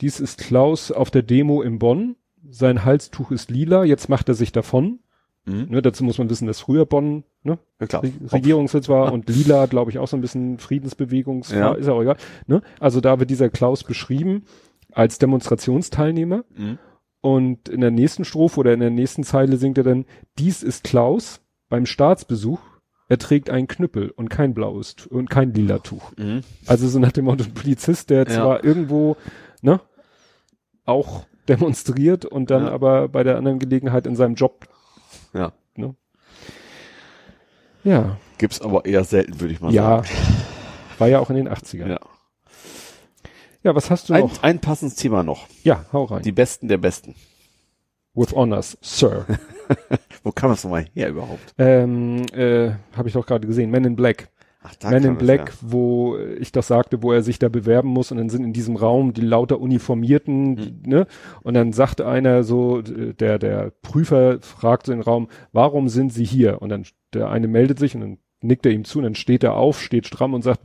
dies 0.00 0.20
ist 0.20 0.38
Klaus 0.38 0.90
auf 0.90 1.10
der 1.10 1.22
Demo 1.22 1.62
in 1.62 1.78
Bonn, 1.78 2.16
sein 2.48 2.84
Halstuch 2.84 3.30
ist 3.30 3.50
lila, 3.50 3.84
jetzt 3.84 4.08
macht 4.08 4.28
er 4.28 4.34
sich 4.34 4.50
davon. 4.52 5.00
Mhm. 5.46 5.66
Ne, 5.70 5.82
dazu 5.82 6.04
muss 6.04 6.18
man 6.18 6.28
wissen, 6.30 6.46
dass 6.46 6.60
früher 6.60 6.84
Bonn 6.86 7.24
ne, 7.44 7.58
Ja. 7.90 7.98
Re 8.00 8.12
Regierungssitz 8.32 8.88
war 8.88 9.12
und 9.12 9.28
lila, 9.28 9.66
glaube 9.66 9.90
ich, 9.90 9.98
auch 9.98 10.08
so 10.08 10.16
ein 10.16 10.20
bisschen 10.20 10.58
Friedensbewegungs, 10.58 11.50
Ja. 11.50 11.72
ist 11.72 11.86
ja 11.86 11.92
auch 11.92 12.02
egal. 12.02 12.16
Ne? 12.46 12.62
Also 12.78 13.00
da 13.00 13.18
wird 13.20 13.30
dieser 13.30 13.48
Klaus 13.50 13.84
beschrieben 13.84 14.44
als 14.92 15.18
Demonstrationsteilnehmer 15.18 16.44
Mhm. 16.56 16.78
Und 17.20 17.68
in 17.68 17.80
der 17.80 17.90
nächsten 17.90 18.24
Strophe 18.24 18.60
oder 18.60 18.72
in 18.72 18.80
der 18.80 18.90
nächsten 18.90 19.24
Zeile 19.24 19.56
singt 19.56 19.78
er 19.78 19.84
dann, 19.84 20.04
dies 20.38 20.62
ist 20.62 20.84
Klaus 20.84 21.40
beim 21.68 21.86
Staatsbesuch, 21.86 22.60
er 23.08 23.18
trägt 23.18 23.50
einen 23.50 23.66
Knüppel 23.68 24.10
und 24.10 24.28
kein 24.28 24.54
blaues 24.54 24.94
und 25.08 25.28
kein 25.30 25.52
lila 25.52 25.78
Tuch. 25.80 26.12
Mhm. 26.16 26.42
Also 26.66 26.88
so 26.88 26.98
nach 26.98 27.12
dem 27.12 27.24
Motto 27.26 27.44
Polizist, 27.54 28.10
der 28.10 28.20
Ja. 28.20 28.26
zwar 28.26 28.64
irgendwo, 28.64 29.16
ne, 29.62 29.80
auch 30.84 31.26
demonstriert 31.48 32.24
und 32.24 32.50
dann 32.50 32.66
Ja. 32.66 32.72
aber 32.72 33.08
bei 33.08 33.22
der 33.24 33.36
anderen 33.36 33.58
Gelegenheit 33.58 34.06
in 34.06 34.14
seinem 34.16 34.34
Job, 34.34 34.68
Ja. 35.34 35.52
ne? 35.76 35.94
Ja, 37.82 38.16
Gibt's 38.38 38.60
aber 38.62 38.84
eher 38.86 39.04
selten, 39.04 39.40
würde 39.40 39.52
ich 39.52 39.60
mal 39.60 39.72
ja. 39.72 40.02
sagen. 40.02 40.08
War 40.98 41.08
ja 41.08 41.18
auch 41.18 41.28
in 41.30 41.36
den 41.36 41.48
80ern. 41.48 41.88
Ja, 41.88 41.98
Ja. 43.62 43.74
was 43.74 43.90
hast 43.90 44.08
du 44.08 44.14
Ein, 44.14 44.20
noch? 44.22 44.42
ein 44.42 44.58
passendes 44.60 44.96
Thema 44.96 45.22
noch. 45.22 45.46
Ja, 45.64 45.84
hau 45.92 46.04
rein. 46.04 46.22
Die 46.22 46.32
Besten 46.32 46.68
der 46.68 46.78
Besten. 46.78 47.14
With 48.14 48.32
Honors, 48.34 48.76
Sir. 48.80 49.24
Wo 50.24 50.32
kam 50.32 50.50
das 50.50 50.64
nochmal 50.64 50.86
her 50.94 51.08
überhaupt? 51.10 51.54
ähm, 51.58 52.26
äh, 52.32 52.72
habe 52.96 53.08
ich 53.08 53.14
doch 53.14 53.24
gerade 53.26 53.46
gesehen. 53.46 53.70
Men 53.70 53.84
in 53.84 53.96
Black. 53.96 54.30
Ach, 54.62 54.74
da 54.74 54.90
Men 54.90 55.04
in 55.04 55.14
das 55.14 55.22
Black, 55.22 55.48
her. 55.48 55.56
wo 55.62 56.18
ich 56.18 56.52
das 56.52 56.66
sagte, 56.66 57.02
wo 57.02 57.12
er 57.12 57.22
sich 57.22 57.38
da 57.38 57.48
bewerben 57.48 57.88
muss 57.88 58.10
und 58.10 58.18
dann 58.18 58.28
sind 58.28 58.44
in 58.44 58.52
diesem 58.52 58.76
Raum 58.76 59.14
die 59.14 59.20
lauter 59.22 59.58
Uniformierten, 59.60 60.58
Hm. 60.58 60.82
ne? 60.84 61.06
Und 61.42 61.54
dann 61.54 61.72
sagte 61.72 62.06
einer 62.06 62.42
so, 62.42 62.80
äh, 62.80 63.14
der, 63.14 63.38
der 63.38 63.70
Prüfer 63.82 64.40
fragt 64.42 64.86
so 64.86 64.92
den 64.92 65.00
Raum, 65.02 65.28
warum 65.52 65.88
sind 65.88 66.12
Sie 66.12 66.24
hier? 66.24 66.60
Und 66.60 66.68
dann 66.70 66.84
der 67.14 67.30
eine 67.30 67.48
meldet 67.48 67.78
sich 67.78 67.94
und 67.94 68.00
dann 68.02 68.18
nickt 68.42 68.66
er 68.66 68.72
ihm 68.72 68.84
zu 68.84 68.98
und 68.98 69.04
dann 69.04 69.14
steht 69.14 69.44
er 69.44 69.54
auf, 69.54 69.80
steht 69.80 70.06
stramm 70.06 70.34
und 70.34 70.42
sagt, 70.42 70.60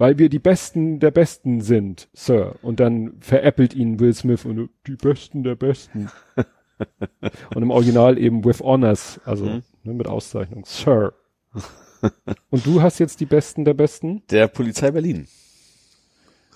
weil 0.00 0.16
wir 0.16 0.30
die 0.30 0.38
Besten 0.38 0.98
der 0.98 1.10
Besten 1.10 1.60
sind, 1.60 2.08
Sir. 2.14 2.54
Und 2.62 2.80
dann 2.80 3.20
veräppelt 3.20 3.74
ihn 3.74 4.00
Will 4.00 4.14
Smith 4.14 4.46
und 4.46 4.70
die 4.86 4.96
Besten 4.96 5.42
der 5.42 5.56
Besten. 5.56 6.08
und 7.54 7.62
im 7.62 7.70
Original 7.70 8.16
eben 8.16 8.42
with 8.42 8.60
honors, 8.60 9.20
also 9.26 9.44
Mhm. 9.44 9.62
ne, 9.84 9.92
mit 9.92 10.06
Auszeichnung, 10.06 10.64
Sir. 10.64 11.12
und 12.50 12.64
du 12.64 12.80
hast 12.80 12.98
jetzt 12.98 13.20
die 13.20 13.26
Besten 13.26 13.66
der 13.66 13.74
Besten? 13.74 14.22
Der 14.30 14.48
Polizei 14.48 14.90
Berlin. 14.90 15.28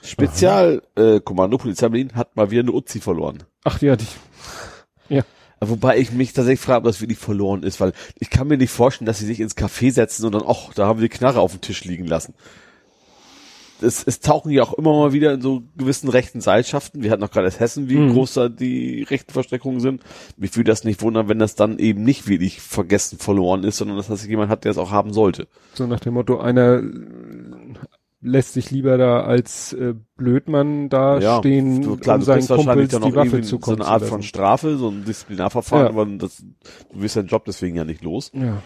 Spezialkommando 0.01 1.17
äh, 1.17 1.21
Kommando 1.21 1.59
Polizei 1.59 1.91
Berlin 1.91 2.15
hat 2.15 2.37
mal 2.37 2.51
wieder 2.51 2.63
eine 2.63 2.73
Uzi 2.73 2.99
verloren. 2.99 3.43
Ach 3.63 3.79
ja, 3.83 3.95
die, 3.95 4.07
Wobei 5.69 5.99
ich 5.99 6.13
mich 6.13 6.33
tatsächlich 6.33 6.61
frage, 6.61 6.79
ob 6.79 6.85
das 6.85 7.01
wirklich 7.01 7.19
verloren 7.19 7.63
ist, 7.63 7.81
weil 7.81 7.93
ich 8.19 8.31
kann 8.31 8.49
mir 8.49 8.57
nicht 8.57 8.71
vorstellen, 8.71 9.07
dass 9.07 9.19
sie 9.19 9.27
sich 9.27 9.41
ins 9.41 9.57
Café 9.57 9.93
setzen 9.93 10.27
und 10.27 10.33
dann, 10.33 10.45
ach, 10.47 10.75
da 10.75 10.87
haben 10.87 11.01
wir 11.01 11.09
die 11.09 11.17
Knarre 11.17 11.41
auf 11.41 11.53
dem 11.53 11.61
Tisch 11.61 11.85
liegen 11.85 12.07
lassen. 12.07 12.35
Es, 13.83 14.05
es 14.07 14.21
tauchen 14.21 14.51
ja 14.53 14.63
auch 14.63 14.73
immer 14.75 14.93
mal 14.93 15.13
wieder 15.13 15.33
in 15.35 15.41
so 15.43 15.63
gewissen 15.77 16.09
rechten 16.09 16.41
Seilschaften. 16.41 17.03
Wir 17.03 17.11
hatten 17.11 17.21
noch 17.21 17.31
gerade 17.31 17.47
erst 17.47 17.61
Hessen, 17.61 17.89
wie 17.89 17.97
Mhm. 17.97 18.13
groß 18.13 18.35
da 18.35 18.49
die 18.49 19.03
rechten 19.03 19.33
Versteckungen 19.33 19.81
sind. 19.81 20.03
Mich 20.37 20.57
würde 20.57 20.71
das 20.71 20.85
nicht 20.85 21.03
wundern, 21.03 21.29
wenn 21.29 21.39
das 21.41 21.55
dann 21.57 21.79
eben 21.79 22.03
nicht 22.05 22.29
wirklich 22.29 22.61
vergessen 22.61 23.19
verloren 23.19 23.65
ist, 23.65 23.79
sondern 23.79 23.97
dass 23.97 24.07
das 24.09 24.27
jemand 24.27 24.51
hat, 24.51 24.65
der 24.65 24.71
es 24.71 24.79
auch 24.79 24.91
haben 24.91 25.13
sollte. 25.13 25.49
so 25.75 25.87
nach 25.87 26.01
dem 26.01 26.15
Motto, 26.15 26.39
einer 26.41 26.83
lässt 28.27 28.55
sich 28.55 28.71
lieber 28.71 28.97
da 28.97 29.21
als 29.23 29.75
äh, 29.75 29.93
Blödmann 30.17 30.89
da 30.89 31.39
stehen, 31.41 31.83
du, 31.83 31.97
klar, 31.97 32.15
um 32.17 32.21
du 32.21 32.25
seinen 32.27 32.47
Kumpels 32.47 32.91
dann 32.93 33.03
die 33.03 33.09
noch 33.11 33.17
Waffe 33.17 33.43
zu 33.43 33.59
so 33.63 33.73
eine 33.73 33.85
Art 33.85 34.03
von 34.05 34.23
Strafe, 34.23 34.79
so 34.79 34.89
ein 34.89 35.05
Disziplinarverfahren, 35.05 35.87
Ja. 35.87 35.91
aber 35.91 36.07
das, 36.17 36.39
du 36.93 37.03
wirst 37.03 37.17
deinen 37.17 37.29
Job 37.29 37.45
deswegen 37.45 37.77
ja 37.77 37.85
nicht 37.85 38.03
los. 38.03 38.31
Ja. 38.33 38.63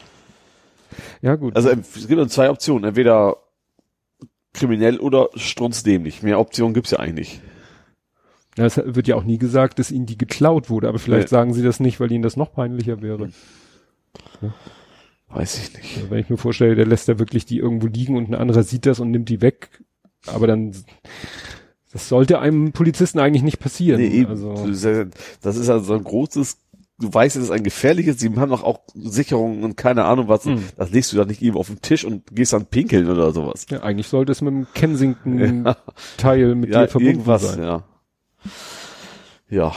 Ja, 1.22 1.34
gut. 1.34 1.56
Also 1.56 1.70
es 1.70 2.06
gibt 2.06 2.18
nur 2.18 2.28
zwei 2.28 2.50
Optionen, 2.50 2.84
entweder 2.84 3.36
kriminell 4.58 4.98
oder 4.98 5.28
strunzdämlich. 5.34 6.22
Mehr 6.22 6.38
Optionen 6.40 6.74
gibt's 6.74 6.90
ja 6.90 6.98
eigentlich 6.98 7.34
nicht. 7.34 7.42
Ja, 8.56 8.66
es 8.66 8.76
wird 8.76 9.06
ja 9.06 9.14
auch 9.14 9.22
nie 9.24 9.38
gesagt, 9.38 9.78
dass 9.78 9.90
ihnen 9.92 10.06
die 10.06 10.18
geklaut 10.18 10.68
wurde, 10.68 10.88
aber 10.88 10.98
vielleicht 10.98 11.28
Nee. 11.28 11.36
sagen 11.36 11.54
sie 11.54 11.62
das 11.62 11.78
nicht, 11.78 12.00
weil 12.00 12.10
ihnen 12.10 12.22
das 12.24 12.36
noch 12.36 12.52
peinlicher 12.52 13.00
wäre. 13.00 13.30
Weiß 15.28 15.58
ich 15.58 15.76
nicht. 15.76 15.96
Also 15.98 16.10
wenn 16.10 16.18
ich 16.20 16.30
mir 16.30 16.38
vorstelle, 16.38 16.74
der 16.74 16.86
lässt 16.86 17.08
da 17.08 17.18
wirklich 17.18 17.44
die 17.46 17.58
irgendwo 17.58 17.86
liegen 17.86 18.16
und 18.16 18.30
ein 18.30 18.34
anderer 18.34 18.62
sieht 18.62 18.86
das 18.86 18.98
und 18.98 19.10
nimmt 19.10 19.28
die 19.28 19.42
weg, 19.42 19.68
aber 20.26 20.46
dann, 20.46 20.72
das 21.92 22.08
sollte 22.08 22.38
einem 22.40 22.72
Polizisten 22.72 23.18
eigentlich 23.18 23.42
nicht 23.42 23.60
passieren. 23.60 24.00
Nee, 24.00 24.08
eben. 24.08 24.30
Also, 24.30 24.54
ja- 24.88 25.06
Das 25.42 25.56
ist 25.56 25.68
also 25.68 25.94
ein 25.94 26.02
großes, 26.04 26.58
du 27.00 27.12
weißt, 27.12 27.36
es 27.36 27.44
ist 27.44 27.50
ein 27.50 27.62
gefährliches, 27.62 28.18
sie 28.18 28.28
haben 28.36 28.50
doch 28.50 28.62
auch 28.64 28.80
Sicherungen 28.94 29.62
und 29.64 29.76
keine 29.76 30.04
Ahnung 30.04 30.28
was, 30.28 30.44
Mhm. 30.44 30.64
das 30.76 30.90
legst 30.90 31.12
du 31.12 31.16
da 31.16 31.24
nicht 31.24 31.42
eben 31.42 31.56
auf 31.56 31.68
den 31.68 31.80
Tisch 31.80 32.04
und 32.04 32.26
gehst 32.34 32.52
dann 32.52 32.66
pinkeln 32.66 33.08
oder 33.08 33.32
sowas. 33.32 33.66
ja, 33.70 33.82
eigentlich 33.82 34.08
sollte 34.08 34.32
es 34.32 34.40
mit 34.42 34.52
dem 34.52 34.66
Kensington-Teil 34.74 36.54
mit 36.54 36.70
Ja, 36.70 36.82
dir 36.82 36.88
verbunden 36.88 37.38
sein. 37.38 37.62
ja. 37.62 37.84
Ja, 39.50 39.74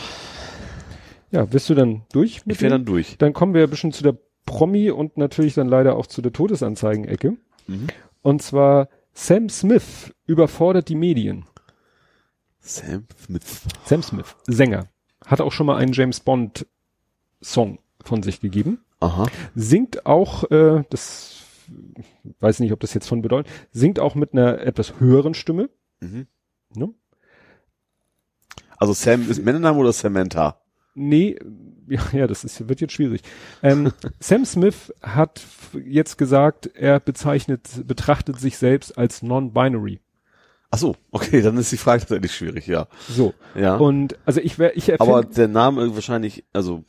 Ja, 1.31 1.45
bist 1.45 1.69
du 1.69 1.76
dann 1.76 2.03
durch? 2.11 2.45
mit 2.45 2.57
ich 2.57 2.61
wäre 2.61 2.72
dann 2.72 2.85
durch. 2.85 3.18
Dann 3.18 3.34
kommen 3.34 3.53
wir 3.53 3.64
ein 3.64 3.69
bisschen 3.69 3.93
zu 3.93 4.03
der 4.03 4.18
Promi 4.45 4.89
und 4.91 5.18
natürlich 5.18 5.53
dann 5.53 5.68
leider 5.69 5.95
auch 5.95 6.07
zu 6.07 6.22
der 6.22 6.34
Todesanzeigen-Ecke. 6.34 7.38
Mhm. 7.68 7.88
Und 8.22 8.41
zwar 8.41 8.89
Sam 9.14 9.48
Smith 9.49 10.14
überfordert 10.26 10.89
die 10.89 10.95
Medien. 10.95 11.45
Sam 12.60 13.06
Smith. 13.23 13.61
Sam 13.85 14.03
Smith, 14.03 14.35
Sänger, 14.48 14.88
hat 15.26 15.41
auch 15.41 15.52
schon 15.52 15.65
mal 15.68 15.77
einen 15.77 15.93
James 15.93 16.19
Bond 16.19 16.68
Song 17.42 17.80
von 18.04 18.24
sich 18.24 18.40
gegeben. 18.40 18.80
Aha. 19.00 19.28
Singt 19.56 20.06
auch, 20.06 20.50
äh, 20.52 20.84
das 20.90 21.42
weiß 22.40 22.60
nicht, 22.60 22.72
ob 22.72 22.80
das 22.80 22.94
jetzt 22.94 23.08
von 23.08 23.22
bedeutet, 23.22 23.52
singt 23.72 24.00
auch 24.00 24.16
mit 24.16 24.34
einer 24.34 24.60
etwas 24.62 25.00
höheren 25.00 25.34
Stimme. 25.34 25.70
Mhm. 26.00 26.28
Ne? 26.76 26.94
Also 28.78 28.94
Sam 28.94 29.30
ist 29.30 29.44
Männername 29.44 29.78
oder 29.78 29.94
Samantha? 29.94 30.62
Nee, 30.94 31.38
ja, 31.88 32.02
ja, 32.12 32.28
das 32.28 32.44
ist, 32.44 32.68
wird 32.68 32.82
jetzt 32.82 32.94
schwierig. 32.94 33.22
Ähm, 33.64 33.92
Sam 34.20 34.46
Smith 34.46 34.94
hat 35.02 35.42
jetzt 35.86 36.18
gesagt, 36.18 36.68
er 36.76 37.00
bezeichnet, 37.00 37.88
betrachtet 37.88 38.40
sich 38.40 38.58
selbst 38.58 38.98
als 38.98 39.22
non-binary. 39.22 40.00
Ach 40.74 40.78
so, 40.78 40.96
okay, 41.12 41.42
dann 41.42 41.58
ist 41.58 41.72
die 41.72 41.78
Frage 41.78 42.02
tatsächlich 42.02 42.34
schwierig, 42.34 42.66
ja. 42.66 42.88
So. 43.10 43.34
Ja. 43.56 43.76
Und 43.76 44.18
also 44.26 44.40
ich 44.40 44.58
wäre, 44.58 44.72
ich 44.74 44.88
erfinde, 44.88 45.14
Aber 45.14 45.24
der 45.26 45.50
Name 45.50 45.94
wahrscheinlich, 45.96 46.46
also 46.54 46.86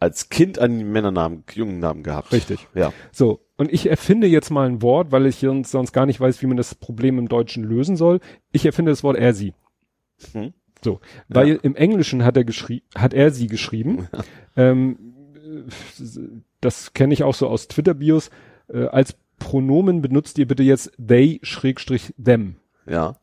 als 0.00 0.28
Kind 0.28 0.58
einen 0.58 0.92
Männernamen, 0.92 1.44
jungen 1.52 1.80
Namen 1.80 2.02
gehabt. 2.02 2.32
Richtig. 2.32 2.66
Ja. 2.74 2.92
So, 3.12 3.40
und 3.56 3.72
ich 3.72 3.90
erfinde 3.90 4.26
jetzt 4.26 4.50
mal 4.50 4.68
ein 4.68 4.82
Wort, 4.82 5.10
weil 5.10 5.26
ich 5.26 5.38
sonst, 5.38 5.72
sonst 5.72 5.92
gar 5.92 6.06
nicht 6.06 6.20
weiß, 6.20 6.40
wie 6.42 6.46
man 6.46 6.56
das 6.56 6.74
Problem 6.74 7.18
im 7.18 7.28
Deutschen 7.28 7.64
lösen 7.64 7.96
soll. 7.96 8.20
Ich 8.52 8.64
erfinde 8.64 8.92
das 8.92 9.02
Wort 9.02 9.16
er, 9.16 9.34
sie. 9.34 9.54
Hm. 10.32 10.52
So, 10.82 11.00
weil 11.28 11.58
im 11.62 11.74
Englischen 11.74 12.24
hat 12.24 12.36
er 12.36 12.44
geschrieben, 12.44 12.86
hat 12.94 13.12
er 13.12 13.32
sie 13.32 13.48
geschrieben. 13.48 14.08
ähm, 14.56 15.14
das 16.60 16.92
kenne 16.92 17.14
ich 17.14 17.24
auch 17.24 17.34
so 17.34 17.48
aus 17.48 17.66
Twitter-Bios. 17.66 18.30
Äh, 18.72 18.86
als 18.86 19.16
Pronomen 19.40 20.02
benutzt 20.02 20.38
ihr 20.38 20.46
bitte 20.46 20.62
jetzt 20.62 20.92
they 21.04 21.40
schrägstrich 21.42 22.14
them. 22.22 22.56
Ja. 22.86 23.16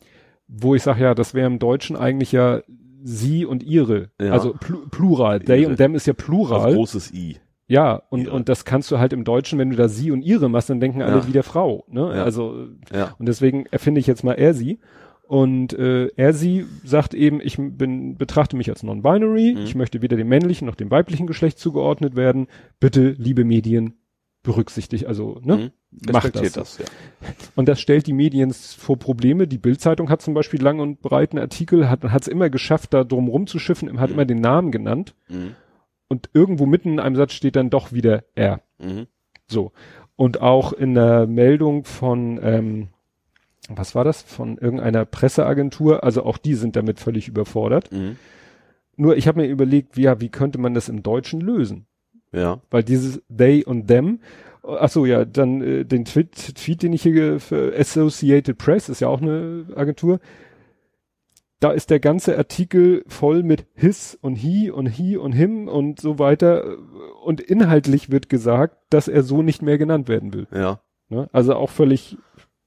Wo 0.47 0.75
ich 0.75 0.83
sage, 0.83 1.03
ja, 1.03 1.15
das 1.15 1.33
wäre 1.33 1.47
im 1.47 1.59
Deutschen 1.59 1.95
eigentlich 1.95 2.33
ja 2.33 2.61
sie 3.07 3.45
und 3.45 3.61
ihre. 3.63 4.09
Ja. 4.19 4.31
Also 4.31 4.53
Plu 4.59 4.79
Plural. 4.89 5.39
They 5.39 5.61
Ihre. 5.61 5.69
und 5.71 5.77
them 5.77 5.93
ist 5.95 6.07
ja 6.07 6.13
Also 6.13 6.25
Plural. 6.25 6.73
großes 6.73 7.13
I. 7.13 7.37
Ja, 7.67 8.01
und, 8.09 8.21
Ihre. 8.21 8.31
und 8.33 8.49
das 8.49 8.65
kannst 8.65 8.89
du 8.91 8.97
halt 8.99 9.13
im 9.13 9.23
Deutschen, 9.23 9.57
wenn 9.59 9.69
du 9.69 9.75
da 9.75 9.87
sie 9.87 10.11
und 10.11 10.21
ihre 10.23 10.49
machst, 10.49 10.69
dann 10.69 10.79
denken 10.79 11.01
alle 11.01 11.17
Ja. 11.17 11.27
wieder 11.27 11.43
Frau. 11.43 11.85
Ne? 11.87 12.01
Ja. 12.15 12.23
Also, 12.23 12.67
Ja. 12.93 13.15
und 13.19 13.27
deswegen 13.27 13.65
erfinde 13.71 13.99
ich 13.99 14.07
jetzt 14.07 14.23
mal 14.23 14.33
er 14.33 14.53
sie. 14.53 14.79
Und 15.27 15.73
äh, 15.73 16.07
er 16.15 16.33
sie 16.33 16.65
sagt 16.83 17.15
eben, 17.15 17.41
ich 17.41 17.57
bin, 17.57 18.15
betrachte 18.17 18.55
mich 18.55 18.69
als 18.69 18.83
non-binary, 18.83 19.53
Mhm. 19.55 19.63
ich 19.63 19.73
möchte 19.75 20.01
weder 20.03 20.17
dem 20.17 20.27
männlichen 20.27 20.67
noch 20.67 20.75
dem 20.75 20.91
weiblichen 20.91 21.25
Geschlecht 21.25 21.57
zugeordnet 21.57 22.15
werden. 22.15 22.47
Bitte, 22.79 23.15
liebe 23.17 23.43
Medien, 23.43 23.95
berücksichtigt, 24.45 25.05
also, 25.05 25.39
ne? 25.43 25.57
Mhm. 25.57 26.11
Macht 26.11 26.35
das. 26.35 26.53
das, 26.53 26.77
ja. 26.77 26.85
Und 27.55 27.67
das 27.67 27.79
stellt 27.81 28.07
die 28.07 28.13
Medien 28.13 28.51
vor 28.53 28.97
Probleme. 28.97 29.47
Die 29.47 29.57
Bildzeitung 29.57 30.09
hat 30.09 30.21
zum 30.21 30.33
Beispiel 30.33 30.61
lang 30.61 30.79
und 30.79 31.01
breiten 31.01 31.37
Artikel, 31.37 31.89
hat 31.89 32.03
es 32.21 32.27
immer 32.27 32.49
geschafft, 32.49 32.93
da 32.93 33.03
drum 33.03 33.27
rumzuschiffen, 33.27 33.99
hat 33.99 34.09
Mhm. 34.09 34.13
immer 34.15 34.25
den 34.25 34.41
Namen 34.41 34.71
genannt. 34.71 35.15
Mhm. 35.27 35.55
Und 36.07 36.29
irgendwo 36.33 36.65
mitten 36.65 36.93
in 36.93 36.99
einem 36.99 37.15
Satz 37.15 37.33
steht 37.33 37.55
dann 37.55 37.69
doch 37.69 37.91
wieder 37.91 38.23
er. 38.35 38.61
Mhm. 38.79 39.07
So. 39.47 39.71
Und 40.15 40.41
auch 40.41 40.71
in 40.73 40.93
der 40.93 41.27
Meldung 41.27 41.83
von, 41.83 42.39
ähm, 42.41 42.87
was 43.69 43.95
war 43.95 44.03
das? 44.03 44.21
Von 44.21 44.57
irgendeiner 44.57 45.05
Presseagentur, 45.05 46.03
also 46.03 46.23
auch 46.23 46.37
die 46.37 46.53
sind 46.53 46.75
damit 46.75 46.99
völlig 46.99 47.27
überfordert. 47.27 47.91
Mhm. 47.91 48.17
Nur 48.97 49.17
ich 49.17 49.27
habe 49.27 49.41
mir 49.41 49.47
überlegt, 49.47 49.97
wie, 49.97 50.03
ja, 50.03 50.21
wie 50.21 50.29
könnte 50.29 50.57
man 50.59 50.73
das 50.73 50.87
im 50.87 51.03
Deutschen 51.03 51.41
lösen? 51.41 51.85
Ja. 52.31 52.61
Weil 52.69 52.83
dieses 52.83 53.21
they 53.35 53.63
und 53.63 53.87
them, 53.87 54.19
ach 54.63 54.89
so, 54.89 55.05
ja, 55.05 55.25
dann 55.25 55.61
äh, 55.61 55.85
den 55.85 56.05
Tweet, 56.05 56.55
Tweet, 56.55 56.83
den 56.83 56.93
ich 56.93 57.03
hier 57.03 57.39
für 57.39 57.73
Associated 57.77 58.57
Press, 58.57 58.89
ist 58.89 59.01
ja 59.01 59.07
auch 59.07 59.21
eine 59.21 59.67
Agentur, 59.75 60.19
da 61.59 61.71
ist 61.71 61.89
der 61.89 61.99
ganze 61.99 62.37
Artikel 62.37 63.03
voll 63.07 63.41
mit 63.41 63.65
his 63.73 64.17
und 64.21 64.35
he 64.35 64.69
und 64.69 64.87
he 64.87 65.17
und 65.17 65.31
him 65.31 65.67
und 65.67 65.99
so 65.99 66.19
weiter 66.19 66.77
und 67.23 67.41
inhaltlich 67.41 68.11
wird 68.11 68.29
gesagt, 68.29 68.77
dass 68.89 69.07
er 69.07 69.23
so 69.23 69.41
nicht 69.41 69.61
mehr 69.61 69.77
genannt 69.77 70.07
werden 70.07 70.33
will. 70.33 70.47
Ja. 70.53 70.81
Ne? 71.09 71.29
Also 71.31 71.55
auch 71.55 71.69
völlig, 71.69 72.17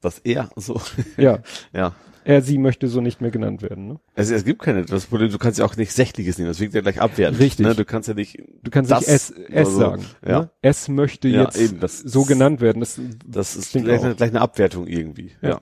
Das 0.01 0.19
er, 0.21 0.49
so. 0.57 0.81
ja, 1.17 1.41
Ja. 1.73 1.95
Er, 2.29 2.43
sie 2.43 2.59
möchte 2.59 2.89
so 2.89 3.01
nicht 3.01 3.21
mehr 3.21 3.31
genannt 3.31 3.63
werden. 3.63 3.89
Ne? 3.89 4.01
Also 4.15 4.35
es 4.35 4.45
gibt 4.45 4.61
keine, 4.63 4.85
das 4.85 5.07
Problem, 5.07 5.31
du 5.31 5.39
kannst 5.39 5.59
ja 5.59 5.65
auch 5.65 5.77
nicht 5.77 5.93
Sächliches 5.93 6.37
nehmen, 6.39 6.49
das 6.49 6.61
wirkt 6.61 6.75
ja 6.75 6.83
gleich 6.83 7.01
abwertend. 7.01 7.41
Richtig. 7.41 7.67
Ne? 7.67 7.75
Du 7.75 7.85
kannst 7.85 8.07
ja 8.09 8.15
nicht, 8.15 8.39
Du 8.63 8.71
kannst 8.71 8.91
Das 8.91 9.01
nicht 9.01 9.09
es, 9.09 9.31
es 9.31 9.57
also, 9.57 9.79
sagen. 9.79 10.05
ja. 10.27 10.41
Ne? 10.41 10.51
Es 10.61 10.89
möchte 10.89 11.29
Ja, 11.29 11.45
jetzt 11.45 11.59
eben, 11.59 11.81
das 11.81 11.99
so 12.01 12.25
genannt 12.25 12.61
werden. 12.61 12.81
Das, 12.81 13.01
das 13.27 13.57
ist 13.57 13.71
Klingt 13.71 13.87
gleich, 13.87 14.03
eine, 14.05 14.15
gleich 14.15 14.31
eine 14.31 14.43
Abwertung 14.43 14.87
irgendwie. 14.87 15.33
Ja. 15.41 15.61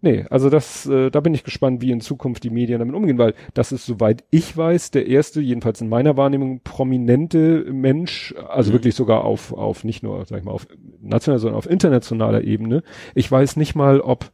Nee, 0.00 0.24
also 0.30 0.48
das, 0.50 0.86
äh, 0.86 1.10
da 1.10 1.20
bin 1.20 1.34
ich 1.34 1.44
gespannt, 1.44 1.82
wie 1.82 1.90
in 1.90 2.00
Zukunft 2.00 2.42
die 2.44 2.50
Medien 2.50 2.78
damit 2.78 2.94
umgehen, 2.94 3.18
weil 3.18 3.34
das 3.54 3.72
ist, 3.72 3.84
soweit 3.86 4.24
ich 4.30 4.56
weiß, 4.56 4.90
der 4.92 5.06
erste, 5.06 5.40
jedenfalls 5.40 5.80
in 5.80 5.88
meiner 5.88 6.16
Wahrnehmung, 6.16 6.60
prominente 6.62 7.64
Mensch, 7.72 8.34
also 8.48 8.70
Mhm. 8.70 8.74
wirklich 8.74 8.94
sogar 8.94 9.24
auf, 9.24 9.52
auf 9.52 9.84
nicht 9.84 10.02
nur, 10.02 10.24
sag 10.24 10.38
ich 10.38 10.44
mal, 10.44 10.52
auf 10.52 10.66
nationaler, 11.00 11.38
sondern 11.38 11.58
auf 11.58 11.68
internationaler 11.68 12.42
Ebene. 12.44 12.82
Ich 13.14 13.30
weiß 13.30 13.56
nicht 13.56 13.74
mal, 13.74 14.00
ob, 14.00 14.30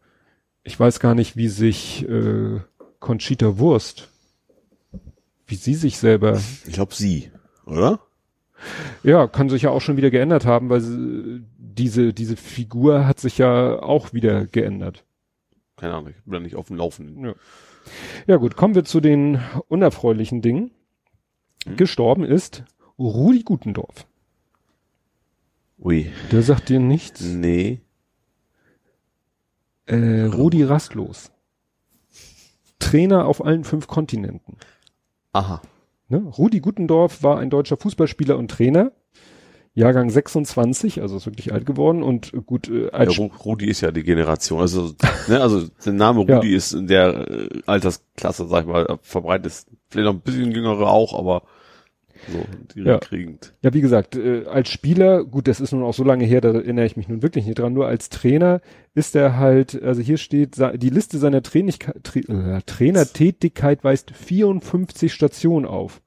ich 0.64 0.80
weiß 0.80 0.98
gar 0.98 1.14
nicht, 1.14 1.36
wie 1.36 1.48
sich 1.48 2.08
äh, 2.08 2.60
Conchita 2.98 3.58
Wurst, 3.58 4.08
wie 5.46 5.56
sie 5.56 5.74
sich 5.74 5.98
selber 5.98 6.40
Ich 6.66 6.72
glaube 6.72 6.94
sie, 6.94 7.30
oder? 7.66 8.00
ja, 9.02 9.26
kann 9.26 9.50
sich 9.50 9.62
ja 9.62 9.70
auch 9.70 9.80
schon 9.80 9.96
wieder 9.96 10.10
geändert 10.10 10.46
haben, 10.46 10.70
weil 10.70 10.80
sie, 10.80 11.42
diese, 11.58 12.12
diese 12.14 12.36
Figur 12.36 13.06
hat 13.06 13.20
sich 13.20 13.38
ja 13.38 13.82
auch 13.82 14.12
wieder 14.12 14.46
geändert. 14.46 15.04
Keine 15.76 15.94
Ahnung, 15.94 16.10
ich 16.10 16.22
bin 16.24 16.32
da 16.32 16.40
nicht 16.40 16.56
auf 16.56 16.68
dem 16.68 16.76
Laufenden. 16.76 17.24
Ja. 17.24 17.34
ja 18.26 18.36
gut, 18.36 18.56
kommen 18.56 18.74
wir 18.74 18.84
zu 18.84 19.00
den 19.00 19.40
unerfreulichen 19.68 20.40
Dingen. 20.40 20.70
Mhm. 21.66 21.76
Gestorben 21.76 22.24
ist 22.24 22.64
Rudi 22.98 23.42
Gutendorf. 23.42 24.06
Ui. 25.78 26.10
Der 26.30 26.42
sagt 26.42 26.68
dir 26.68 26.80
nichts. 26.80 27.22
Nee. 27.22 27.80
Äh, 29.86 30.24
Rudi 30.24 30.62
Rastlos. 30.62 31.30
Trainer 32.78 33.26
auf 33.26 33.44
allen 33.44 33.64
fünf 33.64 33.86
Kontinenten. 33.86 34.56
Aha. 35.32 35.62
Ne? 36.08 36.18
Rudi 36.18 36.60
Gutendorf 36.60 37.22
war 37.22 37.38
ein 37.38 37.50
deutscher 37.50 37.76
Fußballspieler 37.76 38.36
und 38.36 38.50
Trainer. 38.50 38.92
Jahrgang 39.76 40.08
26, 40.08 41.02
also 41.02 41.16
ist 41.16 41.26
wirklich 41.26 41.52
alt 41.52 41.66
geworden 41.66 42.04
und 42.04 42.32
gut, 42.46 42.68
äh, 42.68 42.90
als 42.92 43.16
Ja, 43.16 43.24
Ru- 43.24 43.36
Rudi 43.44 43.66
ist 43.66 43.80
ja 43.80 43.90
die 43.90 44.04
Generation. 44.04 44.60
Also, 44.60 44.92
ne, 45.26 45.40
also 45.40 45.66
der 45.84 45.92
Name 45.94 46.24
Ja. 46.28 46.36
Rudi 46.36 46.54
ist 46.54 46.72
in 46.74 46.86
der 46.86 47.28
äh, 47.28 47.48
Altersklasse, 47.66 48.46
sag 48.46 48.60
ich 48.62 48.68
mal, 48.70 48.98
verbreitet. 49.02 49.46
Ist 49.46 49.68
Vielleicht 49.88 50.06
noch 50.06 50.12
ein 50.14 50.20
bisschen 50.20 50.52
jüngere 50.52 50.86
auch, 50.88 51.18
aber 51.18 51.42
so 52.32 52.80
Ja. 52.80 52.98
kriegend. 52.98 53.54
Ja, 53.62 53.72
wie 53.74 53.80
gesagt, 53.80 54.16
äh, 54.16 54.44
als 54.46 54.68
Spieler, 54.68 55.24
gut, 55.24 55.48
das 55.48 55.60
ist 55.60 55.72
nun 55.72 55.82
auch 55.82 55.94
so 55.94 56.04
lange 56.04 56.24
her, 56.24 56.40
da 56.40 56.52
erinnere 56.52 56.86
ich 56.86 56.96
mich 56.96 57.08
nun 57.08 57.22
wirklich 57.22 57.46
nicht 57.46 57.58
dran, 57.58 57.72
nur 57.72 57.86
als 57.86 58.08
Trainer 58.08 58.60
ist 58.94 59.14
er 59.16 59.36
halt, 59.38 59.80
also 59.82 60.00
hier 60.02 60.16
steht, 60.18 60.56
die 60.76 60.90
Liste 60.90 61.18
seiner 61.18 61.42
Tra 61.42 61.58
äh, 61.58 62.60
Trainertätigkeit 62.66 63.84
weist 63.84 64.10
54 64.12 65.12
Stationen 65.12 65.66
auf, 65.66 66.00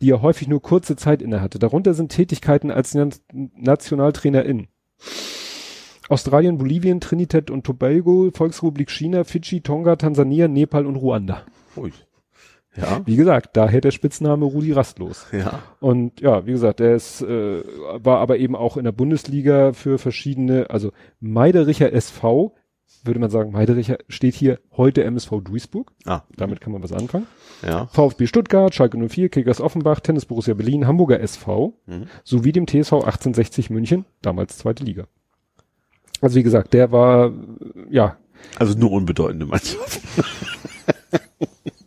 die 0.00 0.10
er 0.10 0.22
häufig 0.22 0.48
nur 0.48 0.62
kurze 0.62 0.96
Zeit 0.96 1.22
inne 1.22 1.40
hatte. 1.40 1.58
Darunter 1.58 1.94
sind 1.94 2.12
Tätigkeiten 2.12 2.70
als 2.70 2.94
Na 2.94 3.08
Nationaltrainer 3.32 4.44
in 4.44 4.68
Australien, 6.08 6.56
Bolivien, 6.56 7.00
Trinidad 7.00 7.50
und 7.50 7.64
Tobago, 7.64 8.30
Volksrepublik 8.32 8.90
China, 8.90 9.24
Fidschi, 9.24 9.60
Tonga, 9.60 9.96
Tansania, 9.96 10.48
Nepal 10.48 10.86
und 10.86 10.96
Ruanda. 10.96 11.42
Ui. 11.76 11.92
Ja, 12.80 13.00
Wie 13.04 13.16
gesagt, 13.16 13.56
daher 13.56 13.80
der 13.80 13.90
Spitzname 13.90 14.44
Rudi 14.44 14.72
Rastlos. 14.72 15.26
ja. 15.32 15.60
Und 15.80 16.20
ja, 16.20 16.46
wie 16.46 16.52
gesagt, 16.52 16.80
er 16.80 16.94
ist, 16.94 17.22
äh, 17.22 17.62
war 18.04 18.18
aber 18.20 18.38
eben 18.38 18.54
auch 18.56 18.76
in 18.76 18.84
der 18.84 18.92
Bundesliga 18.92 19.72
für 19.72 19.98
verschiedene, 19.98 20.70
also 20.70 20.92
Meidericher 21.20 21.92
SV, 21.92 22.54
würde 23.04 23.20
man 23.20 23.30
sagen, 23.30 23.52
Meidericher 23.52 23.98
steht 24.08 24.34
hier 24.34 24.58
heute 24.76 25.04
MSV 25.04 25.40
Duisburg. 25.42 25.92
Ah, 26.04 26.22
Damit 26.36 26.60
kann 26.60 26.72
man 26.72 26.82
was 26.82 26.92
anfangen. 26.92 27.26
ja. 27.66 27.86
VfB 27.88 28.26
Stuttgart, 28.26 28.74
Schalke 28.74 28.96
04, 28.98 29.28
Kickers 29.28 29.60
Offenbach, 29.60 30.00
Tennis 30.00 30.26
Borussia 30.26 30.54
Berlin, 30.54 30.86
Hamburger 30.86 31.20
SV 31.20 31.74
Mhm. 31.86 32.04
sowie 32.24 32.52
dem 32.52 32.66
TSV 32.66 32.92
1860 33.04 33.70
München, 33.70 34.04
damals 34.22 34.58
zweite 34.58 34.84
Liga. 34.84 35.04
Also 36.20 36.36
wie 36.36 36.42
gesagt, 36.42 36.74
der 36.74 36.90
war, 36.92 37.32
ja, 37.90 38.16
Also 38.58 38.78
nur 38.78 38.90
unbedeutende 38.92 39.46
Mannschaften. 39.46 40.22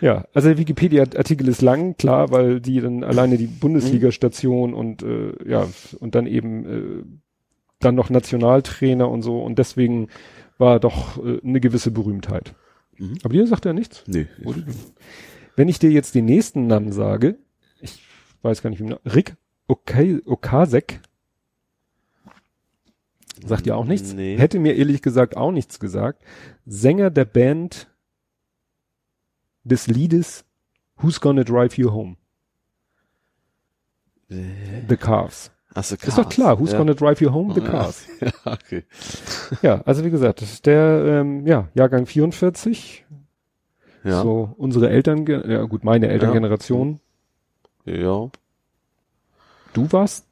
Ja, 0.00 0.26
also 0.34 0.48
der 0.48 0.58
Wikipedia-Artikel 0.58 1.48
ist 1.48 1.62
lang, 1.62 1.96
klar, 1.96 2.30
weil 2.30 2.60
die 2.60 2.80
dann 2.80 3.04
alleine 3.04 3.38
die 3.38 3.46
Bundesliga-Station 3.46 4.74
und 4.74 5.02
äh, 5.02 5.32
ja, 5.48 5.66
und 6.00 6.14
dann 6.14 6.26
eben 6.26 6.66
äh, 6.66 7.02
dann 7.80 7.94
noch 7.94 8.10
Nationaltrainer 8.10 9.08
und 9.08 9.22
so 9.22 9.42
und 9.42 9.58
deswegen 9.58 10.08
war 10.58 10.80
doch 10.80 11.24
äh, 11.24 11.40
eine 11.42 11.60
gewisse 11.60 11.90
Berühmtheit. 11.90 12.54
Mhm. 12.98 13.18
Aber 13.22 13.32
dir 13.32 13.46
sagt 13.46 13.66
er 13.66 13.72
nichts? 13.72 14.04
Nee. 14.06 14.26
Wenn 15.54 15.68
ich 15.68 15.78
dir 15.78 15.90
jetzt 15.90 16.14
den 16.14 16.24
nächsten 16.24 16.66
Namen 16.66 16.92
sage, 16.92 17.36
ich 17.80 18.02
weiß 18.42 18.62
gar 18.62 18.70
nicht, 18.70 18.80
wie 18.80 18.94
Rick 19.08 19.36
okay, 19.68 20.20
Okasek, 20.24 21.00
sagt 23.44 23.66
dir 23.66 23.76
auch 23.76 23.84
nichts? 23.84 24.14
Nee. 24.14 24.36
Hätte 24.36 24.58
mir 24.58 24.76
ehrlich 24.76 25.02
gesagt 25.02 25.36
auch 25.36 25.52
nichts 25.52 25.78
gesagt. 25.80 26.22
Sänger 26.64 27.10
der 27.10 27.24
Band 27.24 27.88
des 29.66 29.86
Liedes 29.86 30.44
Who's 30.98 31.20
Gonna 31.20 31.44
Drive 31.44 31.76
You 31.76 31.92
Home? 31.92 32.16
The 34.28 34.96
Cars. 34.96 35.50
Achso, 35.74 35.94
Ist 35.94 36.16
doch 36.16 36.28
klar, 36.28 36.58
Who's 36.58 36.72
ja. 36.72 36.78
Gonna 36.78 36.94
Drive 36.94 37.20
You 37.20 37.32
Home? 37.32 37.54
The 37.54 37.60
Cars. 37.60 38.06
Ja, 38.20 38.32
okay. 38.52 38.84
Ja, 39.62 39.82
also 39.84 40.04
wie 40.04 40.10
gesagt, 40.10 40.40
das 40.40 40.52
ist 40.52 40.66
der 40.66 41.04
ähm, 41.20 41.46
ja, 41.46 41.68
Jahrgang 41.74 42.06
44. 42.06 43.04
Ja. 44.04 44.22
So 44.22 44.54
unsere 44.56 44.88
Eltern, 44.88 45.26
ja 45.26 45.62
gut, 45.64 45.84
meine 45.84 46.08
Elterngeneration. 46.08 47.00
Ja. 47.84 48.30
Du 49.72 49.92
warst 49.92 50.26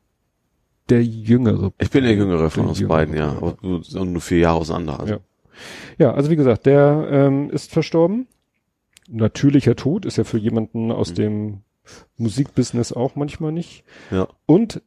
der 0.89 1.05
Jüngere. 1.05 1.73
Ich 1.79 1.91
bin 1.91 2.05
der 2.05 2.15
Jüngere 2.15 2.51
von 2.51 2.63
Der 2.63 2.69
uns 2.71 2.79
Jüngere. 2.79 2.97
beiden, 2.97 3.17
ja. 3.17 3.37
Sind 3.83 4.13
nur 4.13 4.23
vier 4.23 4.39
Jahre 4.39 4.59
auseinander. 4.61 5.01
Also. 5.01 5.15
Ja. 5.15 5.21
Ja, 5.99 6.15
also 6.15 6.31
wie 6.31 6.37
gesagt, 6.37 6.67
der 6.67 7.07
ähm, 7.11 7.51
ist 7.51 7.71
verstorben. 7.71 8.27
Natürlicher 9.09 9.77
Tod 9.77 10.05
ist 10.07 10.17
ja 10.19 10.25
für 10.25 10.39
jemanden 10.39 10.91
aus 10.93 11.11
Mhm. 11.11 11.15
dem 11.15 11.61
Musikbusiness 12.17 12.93
auch 12.93 13.15
manchmal 13.17 13.53
nicht. 13.53 13.85
Ja. 14.11 14.29
Und 14.47 14.83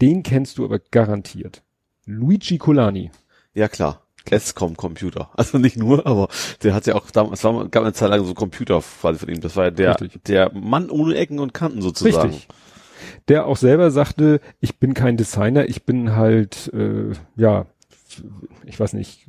den 0.00 0.22
kennst 0.22 0.58
du 0.58 0.64
aber 0.64 0.78
garantiert. 0.78 1.62
Luigi 2.06 2.58
Colani. 2.58 3.10
Ja, 3.54 3.68
klar. 3.68 4.02
Escom 4.30 4.76
Computer. 4.76 5.30
Also 5.36 5.58
nicht 5.58 5.76
nur, 5.76 6.06
aber 6.06 6.28
der 6.62 6.74
hat 6.74 6.86
ja 6.86 6.94
auch 6.94 7.10
damals, 7.10 7.40
es 7.40 7.44
war, 7.44 7.68
gab 7.68 7.82
eine 7.84 7.92
Zeit 7.92 8.10
lang 8.10 8.24
so 8.24 8.34
Computer 8.34 8.80
quasi 9.00 9.18
von 9.20 9.28
ihm. 9.28 9.40
Das 9.40 9.56
war 9.56 9.64
ja 9.64 9.70
der, 9.70 10.00
Richtig. 10.00 10.24
der 10.24 10.52
Mann 10.52 10.90
ohne 10.90 11.14
Ecken 11.16 11.38
und 11.38 11.54
Kanten 11.54 11.80
sozusagen. 11.82 12.30
Richtig. 12.30 12.48
Der 13.28 13.46
auch 13.46 13.56
selber 13.56 13.90
sagte, 13.90 14.40
ich 14.60 14.78
bin 14.78 14.92
kein 14.94 15.16
Designer, 15.16 15.68
ich 15.68 15.84
bin 15.84 16.16
halt, 16.16 16.70
äh, 16.74 17.12
ja, 17.36 17.66
ich 18.66 18.78
weiß 18.78 18.92
nicht. 18.92 19.26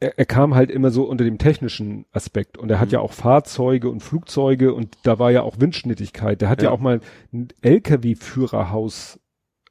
Er, 0.00 0.18
er 0.18 0.24
kam 0.24 0.54
halt 0.54 0.70
immer 0.70 0.90
so 0.90 1.04
unter 1.04 1.24
dem 1.24 1.36
technischen 1.38 2.06
Aspekt 2.12 2.56
und 2.58 2.70
er 2.70 2.80
hat 2.80 2.88
Mhm. 2.88 2.92
ja 2.94 3.00
auch 3.00 3.12
Fahrzeuge 3.12 3.90
und 3.90 4.00
Flugzeuge 4.00 4.72
und 4.74 4.96
da 5.02 5.18
war 5.18 5.30
ja 5.30 5.42
auch 5.42 5.60
Windschnittigkeit. 5.60 6.40
Der 6.40 6.48
hat 6.48 6.62
ja, 6.62 6.68
Ja. 6.70 6.74
auch 6.74 6.80
mal 6.80 7.00
ein 7.32 7.48
LKW-Führerhaus, 7.62 9.18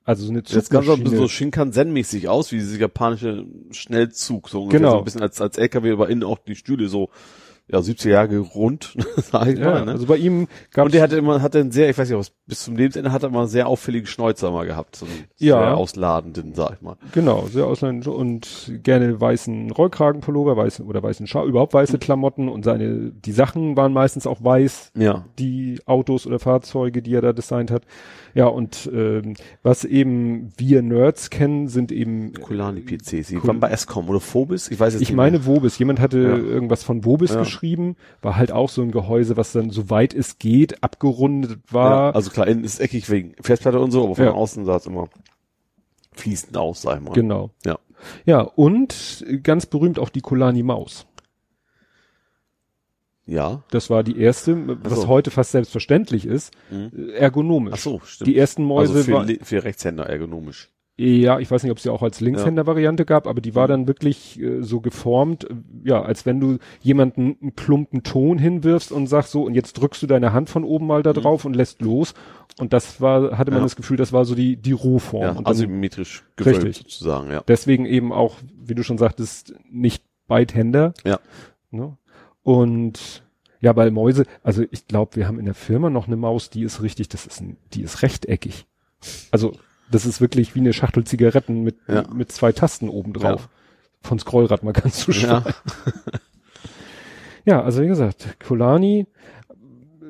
also 0.03 0.23
so 0.25 0.29
eine 0.31 0.39
Jetzt 0.39 0.51
ganz 0.51 0.85
so 0.85 0.93
ein 0.93 0.97
Zugmaschine. 0.99 1.03
bisschen 1.03 1.17
so 1.19 1.27
Shinkansen-mäßig 1.27 2.27
aus, 2.27 2.51
wie 2.51 2.57
dieses 2.57 2.79
japanische 2.79 3.45
Schnellzug, 3.71 4.49
so. 4.49 4.67
Genau. 4.67 4.91
So 4.91 4.97
ein 4.99 5.03
bisschen 5.03 5.21
als, 5.21 5.39
als 5.41 5.57
LKW, 5.57 5.91
aber 5.91 6.09
innen 6.09 6.23
auch 6.23 6.39
die 6.39 6.55
Stühle 6.55 6.87
so, 6.89 7.09
ja, 7.71 7.81
70 7.81 8.11
Jahre 8.11 8.37
rund, 8.39 8.95
sag 9.17 9.47
ich 9.47 9.59
ja, 9.59 9.65
mal, 9.69 9.85
ne? 9.85 9.91
also 9.91 10.07
bei 10.07 10.17
ihm 10.17 10.47
gab 10.71 10.85
und 10.85 10.93
der 10.93 11.01
hatte 11.03 11.17
immer, 11.17 11.41
hatte 11.41 11.59
einen 11.59 11.71
sehr, 11.71 11.89
ich 11.89 11.97
weiß 11.97 12.09
nicht, 12.09 12.17
was, 12.17 12.31
bis 12.47 12.63
zum 12.63 12.75
Lebensende 12.75 13.11
hat 13.11 13.23
er 13.23 13.29
immer 13.29 13.39
einen 13.41 13.47
sehr 13.47 13.67
auffälligen 13.67 14.07
Schnäuzer 14.07 14.49
mal 14.51 14.65
gehabt. 14.65 14.95
So 14.95 15.05
einen 15.05 15.25
Ja. 15.37 15.59
sehr 15.59 15.77
ausladenden, 15.77 16.55
sag 16.55 16.73
ich 16.73 16.81
mal. 16.81 16.97
Genau, 17.11 17.45
sehr 17.51 17.65
ausländisch 17.67 18.07
und 18.07 18.71
gerne 18.83 19.21
weißen 19.21 19.69
Rollkragenpullover, 19.71 20.57
weißen 20.57 20.85
oder 20.85 21.03
weißen 21.03 21.27
Schal, 21.27 21.47
überhaupt 21.47 21.73
weiße 21.73 21.97
Mhm. 21.97 21.99
Klamotten 21.99 22.49
und 22.49 22.63
seine, 22.65 23.11
die 23.11 23.31
Sachen 23.31 23.77
waren 23.77 23.93
meistens 23.93 24.25
auch 24.25 24.43
weiß, 24.43 24.91
Ja. 24.97 25.25
die 25.37 25.79
Autos 25.85 26.25
oder 26.25 26.39
Fahrzeuge, 26.39 27.01
die 27.01 27.13
er 27.13 27.21
da 27.21 27.33
designt 27.33 27.69
hat. 27.71 27.83
Ja, 28.33 28.45
und 28.47 28.89
ähm, 28.93 29.33
was 29.63 29.85
eben 29.85 30.51
wir 30.57 30.81
Nerds 30.81 31.29
kennen, 31.29 31.67
sind 31.67 31.91
eben 31.91 32.33
Kulani 32.33 32.81
PCs. 32.81 33.27
Die 33.29 33.35
Kul- 33.37 33.47
waren 33.47 33.59
bei 33.59 33.69
Escom 33.69 34.07
oder 34.09 34.19
Phobis? 34.19 34.69
Ich 34.71 34.79
weiß 34.79 34.93
jetzt 34.93 35.01
ich 35.01 35.09
nicht 35.09 35.15
meine 35.15 35.39
mehr. 35.39 35.45
Vobis. 35.47 35.77
Jemand 35.79 35.99
hatte 35.99 36.19
Ja. 36.19 36.35
irgendwas 36.37 36.83
von 36.83 37.05
Vobis 37.05 37.31
Ja. 37.33 37.39
geschrieben, 37.39 37.95
war 38.21 38.35
halt 38.37 38.51
auch 38.51 38.69
so 38.69 38.81
ein 38.81 38.91
Gehäuse, 38.91 39.37
was 39.37 39.51
dann 39.51 39.69
so 39.71 39.89
weit 39.89 40.13
es 40.13 40.37
geht 40.39 40.83
abgerundet 40.83 41.59
war. 41.71 42.09
Ja, 42.09 42.15
also 42.15 42.29
klar, 42.31 42.47
innen 42.47 42.63
ist 42.63 42.79
eckig 42.79 43.09
wegen 43.09 43.33
Festplatte 43.41 43.79
und 43.79 43.91
so, 43.91 44.03
aber 44.05 44.15
von 44.15 44.27
außen 44.27 44.65
sah 44.65 44.75
es 44.75 44.85
immer 44.85 45.09
fließend 46.13 46.57
aus, 46.57 46.81
sag 46.81 46.97
ich 46.99 47.03
mal. 47.05 47.13
genau. 47.13 47.51
Ja. 47.65 47.77
Ja, 48.25 48.41
und 48.41 49.25
ganz 49.43 49.65
berühmt 49.65 49.99
auch 49.99 50.07
die 50.09 50.21
Colani 50.21 50.63
Maus. 50.63 51.05
Ja. 53.29 53.63
Das 53.71 53.89
war 53.89 54.03
die 54.03 54.19
erste, 54.19 54.77
was 54.83 55.01
so. 55.01 55.07
heute 55.07 55.31
fast 55.31 55.51
selbstverständlich 55.51 56.25
ist, 56.25 56.51
Mhm. 56.71 57.09
ergonomisch. 57.11 57.73
Ach 57.75 57.79
so, 57.79 58.01
stimmt. 58.03 58.27
Die 58.27 58.37
ersten 58.37 58.63
Mäuse 58.63 58.93
also 58.93 59.03
für, 59.05 59.13
war, 59.13 59.27
für 59.43 59.63
Rechtshänder 59.63 60.05
ergonomisch. 60.07 60.69
ja, 60.97 61.39
ich 61.39 61.49
weiß 61.49 61.63
nicht, 61.63 61.71
ob 61.71 61.77
es 61.77 61.85
ja 61.85 61.93
auch 61.93 62.01
als 62.03 62.19
Linkshänder-Variante 62.19 63.05
gab, 63.05 63.25
aber 63.27 63.39
die 63.39 63.55
war 63.55 63.67
Mhm. 63.67 63.71
dann 63.71 63.87
wirklich 63.87 64.37
äh, 64.41 64.61
so 64.63 64.81
geformt, 64.81 65.45
äh, 65.45 65.53
ja, 65.85 66.01
als 66.01 66.25
wenn 66.25 66.39
du 66.41 66.57
jemanden 66.81 67.37
einen 67.41 67.55
Klumpen 67.55 68.03
Ton 68.03 68.37
hinwirfst 68.37 68.91
und 68.91 69.07
sagst 69.07 69.31
so, 69.31 69.43
und 69.43 69.53
jetzt 69.53 69.73
drückst 69.73 70.01
du 70.03 70.07
deine 70.07 70.33
Hand 70.33 70.49
von 70.49 70.63
oben 70.65 70.87
mal 70.87 71.01
da 71.03 71.13
drauf 71.13 71.45
und 71.45 71.55
lässt 71.55 71.81
los. 71.81 72.13
Und 72.59 72.73
das 72.73 72.99
war, 72.99 73.37
hatte 73.37 73.51
man 73.51 73.59
Mhm. 73.59 73.63
Ja. 73.63 73.65
das 73.67 73.75
Gefühl, 73.77 73.95
das 73.95 74.11
war 74.11 74.25
so 74.25 74.35
die, 74.35 74.57
die 74.57 74.73
Rohform. 74.73 75.23
Ja, 75.23 75.31
und 75.33 75.47
asymmetrisch 75.47 76.25
gewölbt 76.35 76.65
Richtig. 76.65 76.77
sozusagen, 76.91 77.31
ja. 77.31 77.43
deswegen 77.47 77.85
eben 77.85 78.11
auch, 78.11 78.35
wie 78.61 78.75
du 78.75 78.83
schon 78.83 78.97
sagtest, 78.97 79.53
nicht 79.71 80.03
Beidhänder. 80.27 80.93
Ja. 81.05 81.19
Ne? 81.71 81.95
Und 82.43 83.23
ja, 83.61 83.73
bei 83.73 83.91
Mäuse, 83.91 84.25
also 84.43 84.63
ich 84.71 84.87
glaube, 84.87 85.15
wir 85.17 85.27
haben 85.27 85.39
in 85.39 85.45
der 85.45 85.53
Firma 85.53 85.89
noch 85.89 86.07
eine 86.07 86.15
Maus, 86.15 86.49
die 86.49 86.63
ist 86.63 86.81
richtig, 86.81 87.09
das 87.09 87.25
ist 87.25 87.41
ein, 87.41 87.57
die 87.73 87.81
ist 87.83 88.01
rechteckig. 88.01 88.65
Also 89.31 89.53
das 89.91 90.05
ist 90.05 90.21
wirklich 90.21 90.55
wie 90.55 90.59
eine 90.59 90.73
Schachtel 90.73 91.03
Zigaretten 91.03 91.63
mit, 91.63 91.77
Ja. 91.87 92.05
mit 92.13 92.31
zwei 92.31 92.51
Tasten 92.51 92.89
oben 92.89 93.13
drauf. 93.13 93.49
Von 94.01 94.17
Scrollrad 94.19 94.63
mal 94.63 94.71
ganz 94.73 94.99
zu 95.01 95.11
Ja. 95.11 95.41
schweigen. 95.41 95.53
Ja, 97.45 97.61
also 97.63 97.81
wie 97.81 97.87
gesagt, 97.87 98.37
Kolani, 98.45 99.07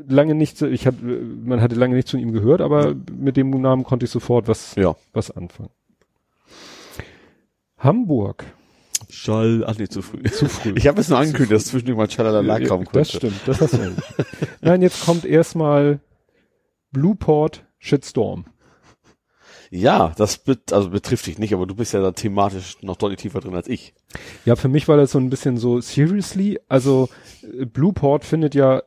lange 0.07 0.35
nicht, 0.35 0.61
ich 0.61 0.85
hab, 0.88 0.95
man 1.01 1.61
hatte 1.61 1.76
lange 1.76 1.95
nichts 1.95 2.11
von 2.11 2.19
ihm 2.19 2.34
gehört, 2.34 2.61
aber 2.61 2.93
mit 3.11 3.38
dem 3.38 3.49
Namen 3.49 3.84
konnte 3.84 4.06
ich 4.06 4.11
sofort 4.11 4.47
was, 4.47 4.76
Ja. 4.76 4.95
was 5.14 5.31
anfangen. 5.31 5.69
Hamburg. 7.77 8.45
Schall, 9.10 9.64
ach 9.65 9.77
nee, 9.77 9.88
zu 9.88 10.02
früh. 10.02 10.22
Zu 10.23 10.48
früh. 10.48 10.73
Ich 10.76 10.88
habe 10.88 11.02
es 11.02 11.10
nur 11.10 11.18
angekündigt, 11.18 11.52
dass 11.52 11.65
zwischendurch 11.65 11.98
mal 11.98 12.10
Schalala 12.10 12.60
kommen 12.60 12.86
konnte. 12.86 12.99
das 12.99 13.11
stimmt, 13.11 13.41
das 13.45 13.60
hast 13.60 13.73
du. 13.73 13.95
Nein, 14.61 14.84
jetzt 14.84 15.03
kommt 15.03 15.26
erstmal 15.26 15.99
Blueport 16.91 17.65
Shitstorm. 17.80 18.45
Ja, 19.72 20.14
das 20.18 20.40
bet 20.40 20.73
also 20.73 20.90
betrifft 20.90 21.27
dich 21.27 21.38
nicht, 21.38 21.53
aber 21.53 21.68
du 21.68 21.76
bist 21.76 21.94
ja 21.94 22.02
da 22.02 22.11
thematisch 22.11 22.77
noch 22.81 22.98
deutlich 22.98 23.22
tiefer 23.22 23.40
drin 23.40 23.56
als 23.56 23.68
ich. 23.68 23.94
Ja, 24.45 24.56
für 24.56 24.68
mich 24.68 24.88
war 24.88 24.98
das 24.98 25.11
so 25.11 25.19
ein 25.19 25.30
bisschen 25.30 25.57
so 25.57 25.80
seriously. 25.80 26.60
Also 26.68 27.10
äh, 27.44 27.65
Blueport 27.65 28.26
findet 28.26 28.56
ja, 28.56 28.84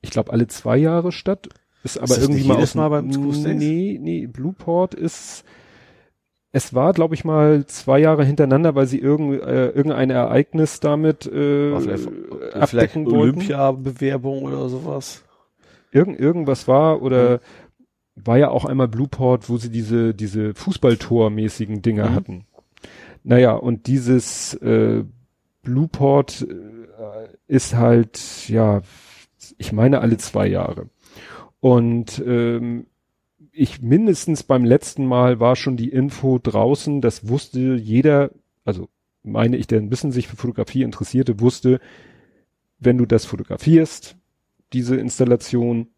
ich 0.00 0.10
glaube, 0.10 0.32
alle 0.32 0.46
zwei 0.46 0.76
Jahre 0.78 1.12
statt. 1.12 1.48
ist 1.84 1.98
aber 1.98 2.08
das 2.08 2.18
irgendwie 2.18 2.40
nicht 2.40 2.48
mal 2.48 2.62
aus 2.62 2.74
Mal 2.74 2.88
beim? 2.88 3.08
Nee, 3.08 3.98
nee, 4.00 4.26
Blueport 4.26 4.94
ist 4.94 5.44
es 6.52 6.74
war, 6.74 6.92
glaube 6.92 7.14
ich, 7.14 7.24
mal 7.24 7.64
zwei 7.66 7.98
Jahre 7.98 8.24
hintereinander, 8.24 8.74
weil 8.74 8.86
sie 8.86 8.98
irgend, 8.98 9.40
äh, 9.42 9.68
irgendein 9.70 10.10
Ereignis 10.10 10.80
damit 10.80 11.26
äh, 11.26 11.78
vielleicht, 11.80 12.06
äh, 12.54 12.66
vielleicht 12.66 12.96
wollten. 12.96 13.14
Olympia-Bewerbung 13.16 14.42
oder 14.42 14.68
sowas. 14.68 15.24
Irgend, 15.90 16.20
irgendwas 16.20 16.68
war 16.68 17.00
oder 17.02 17.40
war 18.14 18.36
ja 18.36 18.50
auch 18.50 18.66
einmal 18.66 18.88
Blueport, 18.88 19.48
wo 19.48 19.56
sie 19.56 19.70
diese, 19.70 20.14
diese 20.14 20.50
Fußballtor-mäßigen 20.54 21.80
Dinger 21.80 22.10
Mhm. 22.10 22.14
hatten. 22.14 22.44
Naja, 23.24 23.52
und 23.52 23.86
dieses 23.86 24.54
äh, 24.54 25.04
Blueport 25.62 26.42
äh, 26.48 27.28
ist 27.46 27.74
halt, 27.74 28.48
ja, 28.48 28.82
ich 29.58 29.72
meine 29.72 30.00
alle 30.00 30.18
zwei 30.18 30.46
Jahre. 30.46 30.88
Und 31.60 32.22
ähm, 32.26 32.86
ich 33.52 33.82
mindestens 33.82 34.42
beim 34.42 34.64
letzten 34.64 35.06
Mal 35.06 35.38
war 35.38 35.56
schon 35.56 35.76
die 35.76 35.90
Info 35.90 36.38
draußen, 36.38 37.00
das 37.00 37.28
wusste 37.28 37.74
jeder, 37.74 38.30
also 38.64 38.88
meine 39.22 39.56
ich, 39.56 39.66
der 39.66 39.78
ein 39.78 39.90
bisschen 39.90 40.10
sich 40.10 40.26
für 40.26 40.36
Fotografie 40.36 40.82
interessierte, 40.82 41.38
wusste, 41.40 41.80
wenn 42.78 42.98
du 42.98 43.06
das 43.06 43.26
fotografierst, 43.26 44.16
diese 44.72 44.96
Installation, 44.96 45.88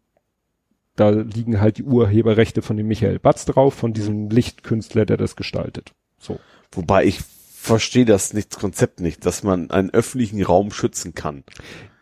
da 0.95 1.09
liegen 1.09 1.59
halt 1.59 1.77
die 1.77 1.83
Urheberrechte 1.83 2.61
von 2.61 2.77
dem 2.77 2.87
Michael 2.87 3.19
Batz 3.19 3.45
drauf, 3.45 3.73
von 3.73 3.93
diesem 3.93 4.29
Lichtkünstler, 4.29 5.05
der 5.05 5.17
das 5.17 5.35
gestaltet. 5.35 5.93
So. 6.19 6.39
Wobei 6.71 7.05
ich 7.05 7.19
verstehe 7.21 8.05
das 8.05 8.33
nicht, 8.33 8.53
das 8.53 8.59
Konzept 8.59 8.99
nicht, 8.99 9.25
dass 9.25 9.43
man 9.43 9.71
einen 9.71 9.89
öffentlichen 9.89 10.43
Raum 10.43 10.71
schützen 10.71 11.15
kann. 11.15 11.43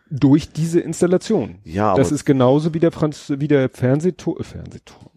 Durch 0.10 0.52
diese 0.52 0.80
Installation. 0.80 1.60
Ja, 1.64 1.92
aber 1.92 2.00
das 2.00 2.12
ist 2.12 2.26
genauso 2.26 2.74
wie 2.74 2.80
der 2.80 2.92
Franz, 2.92 3.32
wie 3.38 3.48
der 3.48 3.70
Fernsehturm, 3.70 4.40
äh, 4.40 4.44
Fernsehturm. 4.44 5.13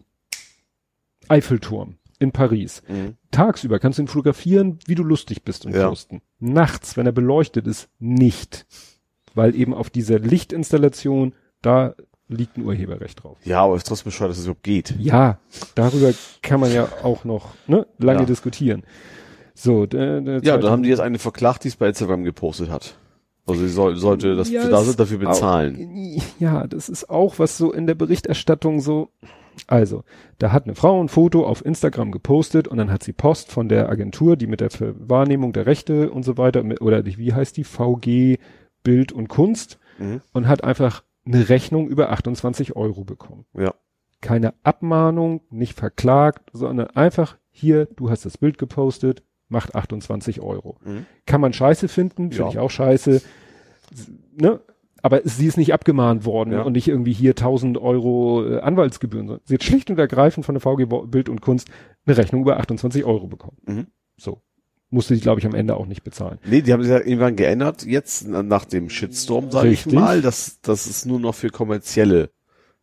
Eiffelturm 1.29 1.95
in 2.19 2.31
Paris. 2.31 2.81
Mhm. 2.87 3.15
Tagsüber 3.31 3.79
kannst 3.79 3.99
du 3.99 4.03
ihn 4.03 4.07
fotografieren, 4.07 4.79
wie 4.87 4.95
du 4.95 5.03
lustig 5.03 5.43
bist 5.43 5.65
und 5.65 5.75
Ja. 5.75 5.87
posten. 5.89 6.21
Nachts, 6.39 6.97
wenn 6.97 7.05
er 7.05 7.11
beleuchtet 7.11 7.67
ist, 7.67 7.89
nicht. 7.99 8.65
Weil 9.35 9.55
eben 9.55 9.73
auf 9.73 9.89
dieser 9.91 10.17
Lichtinstallation, 10.19 11.33
da 11.61 11.93
liegt 12.27 12.57
ein 12.57 12.65
Urheberrecht 12.65 13.23
drauf. 13.23 13.37
ja, 13.45 13.61
aber 13.63 13.75
es 13.75 13.81
ist 13.83 13.87
trotzdem 13.87 14.05
bescheuert, 14.05 14.31
dass 14.31 14.37
es 14.39 14.45
überhaupt 14.45 14.63
geht. 14.63 14.95
Ja, 14.99 15.39
darüber 15.75 16.11
kann 16.41 16.59
man 16.59 16.73
ja 16.73 16.89
auch 17.03 17.23
noch 17.23 17.53
ne, 17.67 17.85
lange 17.99 18.21
Ja. 18.21 18.25
diskutieren. 18.25 18.83
So, 19.53 19.85
der, 19.85 20.21
der 20.21 20.41
Ja, 20.43 20.57
da 20.57 20.69
haben 20.69 20.83
die 20.83 20.89
jetzt 20.89 20.99
eine 20.99 21.19
verklagt, 21.19 21.63
die 21.63 21.69
es 21.69 21.75
bei 21.75 21.87
Instagram 21.87 22.23
gepostet 22.23 22.69
hat. 22.69 22.97
Also 23.45 23.61
sie 23.61 23.69
soll, 23.69 23.95
sollte 23.95 24.35
das 24.35 24.49
Ja, 24.49 24.67
da 24.67 24.79
es 24.81 24.87
sind 24.87 24.99
dafür 24.99 25.19
bezahlen. 25.19 26.17
Auch, 26.19 26.23
ja, 26.41 26.67
das 26.67 26.89
ist 26.89 27.09
auch 27.09 27.39
was 27.39 27.57
so 27.57 27.71
in 27.71 27.87
der 27.87 27.95
Berichterstattung 27.95 28.81
so. 28.81 29.09
Also, 29.65 30.03
da 30.37 30.51
hat 30.51 30.65
eine 30.65 30.75
Frau 30.75 31.01
ein 31.01 31.09
Foto 31.09 31.45
auf 31.45 31.65
Instagram 31.65 32.11
gepostet 32.11 32.67
und 32.67 32.77
dann 32.77 32.91
hat 32.91 33.03
sie 33.03 33.13
Post 33.13 33.51
von 33.51 33.67
der 33.69 33.89
Agentur, 33.89 34.35
die 34.37 34.47
mit 34.47 34.61
der 34.61 34.69
Wahrnehmung 35.09 35.51
der 35.53 35.65
Rechte 35.65 36.11
und 36.11 36.23
so 36.23 36.37
weiter, 36.37 36.63
oder 36.81 37.05
wie 37.05 37.33
heißt 37.33 37.57
die, 37.57 37.63
VG 37.63 38.37
Bild 38.83 39.11
und 39.11 39.27
Kunst 39.27 39.79
Mhm. 39.99 40.21
und 40.31 40.47
hat 40.47 40.63
einfach 40.63 41.03
eine 41.25 41.49
Rechnung 41.49 41.87
über 41.89 42.11
28 42.11 42.75
Euro 42.75 43.03
bekommen. 43.03 43.45
Ja. 43.57 43.73
Keine 44.21 44.53
Abmahnung, 44.63 45.41
nicht 45.49 45.73
verklagt, 45.73 46.49
sondern 46.53 46.87
einfach 46.91 47.37
hier, 47.49 47.85
du 47.85 48.09
hast 48.09 48.23
das 48.25 48.37
Bild 48.37 48.57
gepostet, 48.59 49.23
macht 49.49 49.75
28 49.75 50.39
Euro. 50.41 50.77
Mhm. 50.85 51.05
Kann 51.25 51.41
man 51.41 51.51
scheiße 51.53 51.87
finden, 51.87 52.31
finde 52.31 52.37
Ja. 52.37 52.49
ich 52.49 52.59
auch 52.59 52.69
scheiße. 52.69 53.21
Ne? 54.35 54.59
Aber 55.03 55.21
sie 55.23 55.45
ist 55.45 55.57
nicht 55.57 55.73
abgemahnt 55.73 56.25
worden 56.25 56.53
Ja. 56.53 56.61
und 56.63 56.73
nicht 56.73 56.87
irgendwie 56.87 57.13
hier 57.13 57.31
1000 57.31 57.77
Euro 57.77 58.45
äh, 58.47 58.59
Anwaltsgebühren. 58.59 59.39
Sie 59.45 59.53
hat 59.53 59.63
schlicht 59.63 59.89
und 59.89 59.99
ergreifend 59.99 60.45
von 60.45 60.55
der 60.55 60.61
VG 60.61 60.85
Bild 61.07 61.29
und 61.29 61.41
Kunst 61.41 61.69
eine 62.05 62.17
Rechnung 62.17 62.41
über 62.41 62.57
28 62.59 63.03
Euro 63.05 63.27
bekommen. 63.27 63.57
Mhm. 63.65 63.87
So. 64.17 64.41
Musste 64.89 65.15
sie, 65.15 65.21
glaube 65.21 65.39
ich, 65.41 65.45
am 65.45 65.53
Ende 65.53 65.75
auch 65.75 65.85
nicht 65.85 66.03
bezahlen. 66.03 66.39
Nee, 66.45 66.61
die 66.61 66.71
haben 66.71 66.81
sich 66.81 66.91
ja 66.91 66.99
irgendwann 66.99 67.35
geändert, 67.35 67.85
jetzt 67.85 68.25
na- 68.27 68.41
nach 68.41 68.63
dem 68.63 68.89
Shitstorm, 68.89 69.51
sage 69.51 69.67
ich 69.69 69.85
mal, 69.85 70.21
dass, 70.21 70.61
dass 70.61 70.85
es 70.87 71.05
nur 71.05 71.19
noch 71.19 71.35
für 71.35 71.49
kommerzielle 71.49 72.29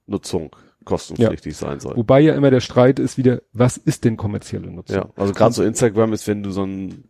Nutzung 0.06 0.54
kostenpflichtig 0.84 1.56
sein 1.56 1.80
soll. 1.80 1.96
Wobei 1.96 2.20
ja 2.20 2.34
immer 2.34 2.50
der 2.50 2.60
Streit 2.60 2.98
ist 2.98 3.16
wieder, 3.16 3.40
was 3.54 3.78
ist 3.78 4.04
denn 4.04 4.18
kommerzielle 4.18 4.70
Nutzung? 4.70 4.96
Ja, 4.98 5.08
also 5.16 5.32
gerade 5.32 5.54
so 5.54 5.62
Instagram 5.64 6.12
ist, 6.12 6.28
wenn 6.28 6.42
du 6.42 6.50
so 6.50 6.64
ein 6.64 7.04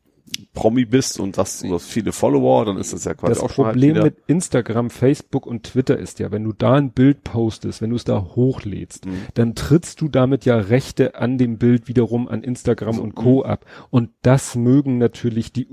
Promi 0.52 0.84
bist 0.84 1.18
und 1.20 1.38
hast 1.38 1.62
du 1.64 1.72
hast 1.74 1.86
viele 1.86 2.12
Follower, 2.12 2.64
dann 2.64 2.76
ist 2.76 2.92
das 2.92 3.04
ja 3.04 3.14
quasi 3.14 3.32
Das 3.34 3.40
auch 3.42 3.50
schon 3.50 3.64
halt 3.66 3.74
Problem 3.74 3.94
wieder, 3.94 4.04
mit 4.04 4.16
Instagram, 4.26 4.90
Facebook 4.90 5.46
und 5.46 5.62
Twitter 5.64 5.98
ist 5.98 6.18
ja, 6.18 6.30
wenn 6.32 6.44
du 6.44 6.52
da 6.52 6.74
ein 6.74 6.90
Bild 6.90 7.24
postest, 7.24 7.80
wenn 7.80 7.90
du 7.90 7.96
es 7.96 8.04
da 8.04 8.20
hochlädst, 8.34 9.06
Mhm. 9.06 9.22
dann 9.34 9.54
trittst 9.54 10.00
du 10.00 10.08
damit 10.08 10.44
ja 10.44 10.56
Rechte 10.56 11.14
an 11.16 11.38
dem 11.38 11.58
Bild 11.58 11.88
wiederum 11.88 12.28
an 12.28 12.42
Instagram 12.42 12.96
So, 12.96 13.02
und 13.02 13.14
Co. 13.14 13.42
mhm. 13.44 13.50
ab. 13.50 13.64
Und 13.90 14.10
das 14.22 14.54
mögen 14.56 14.98
natürlich 14.98 15.52
die, 15.52 15.68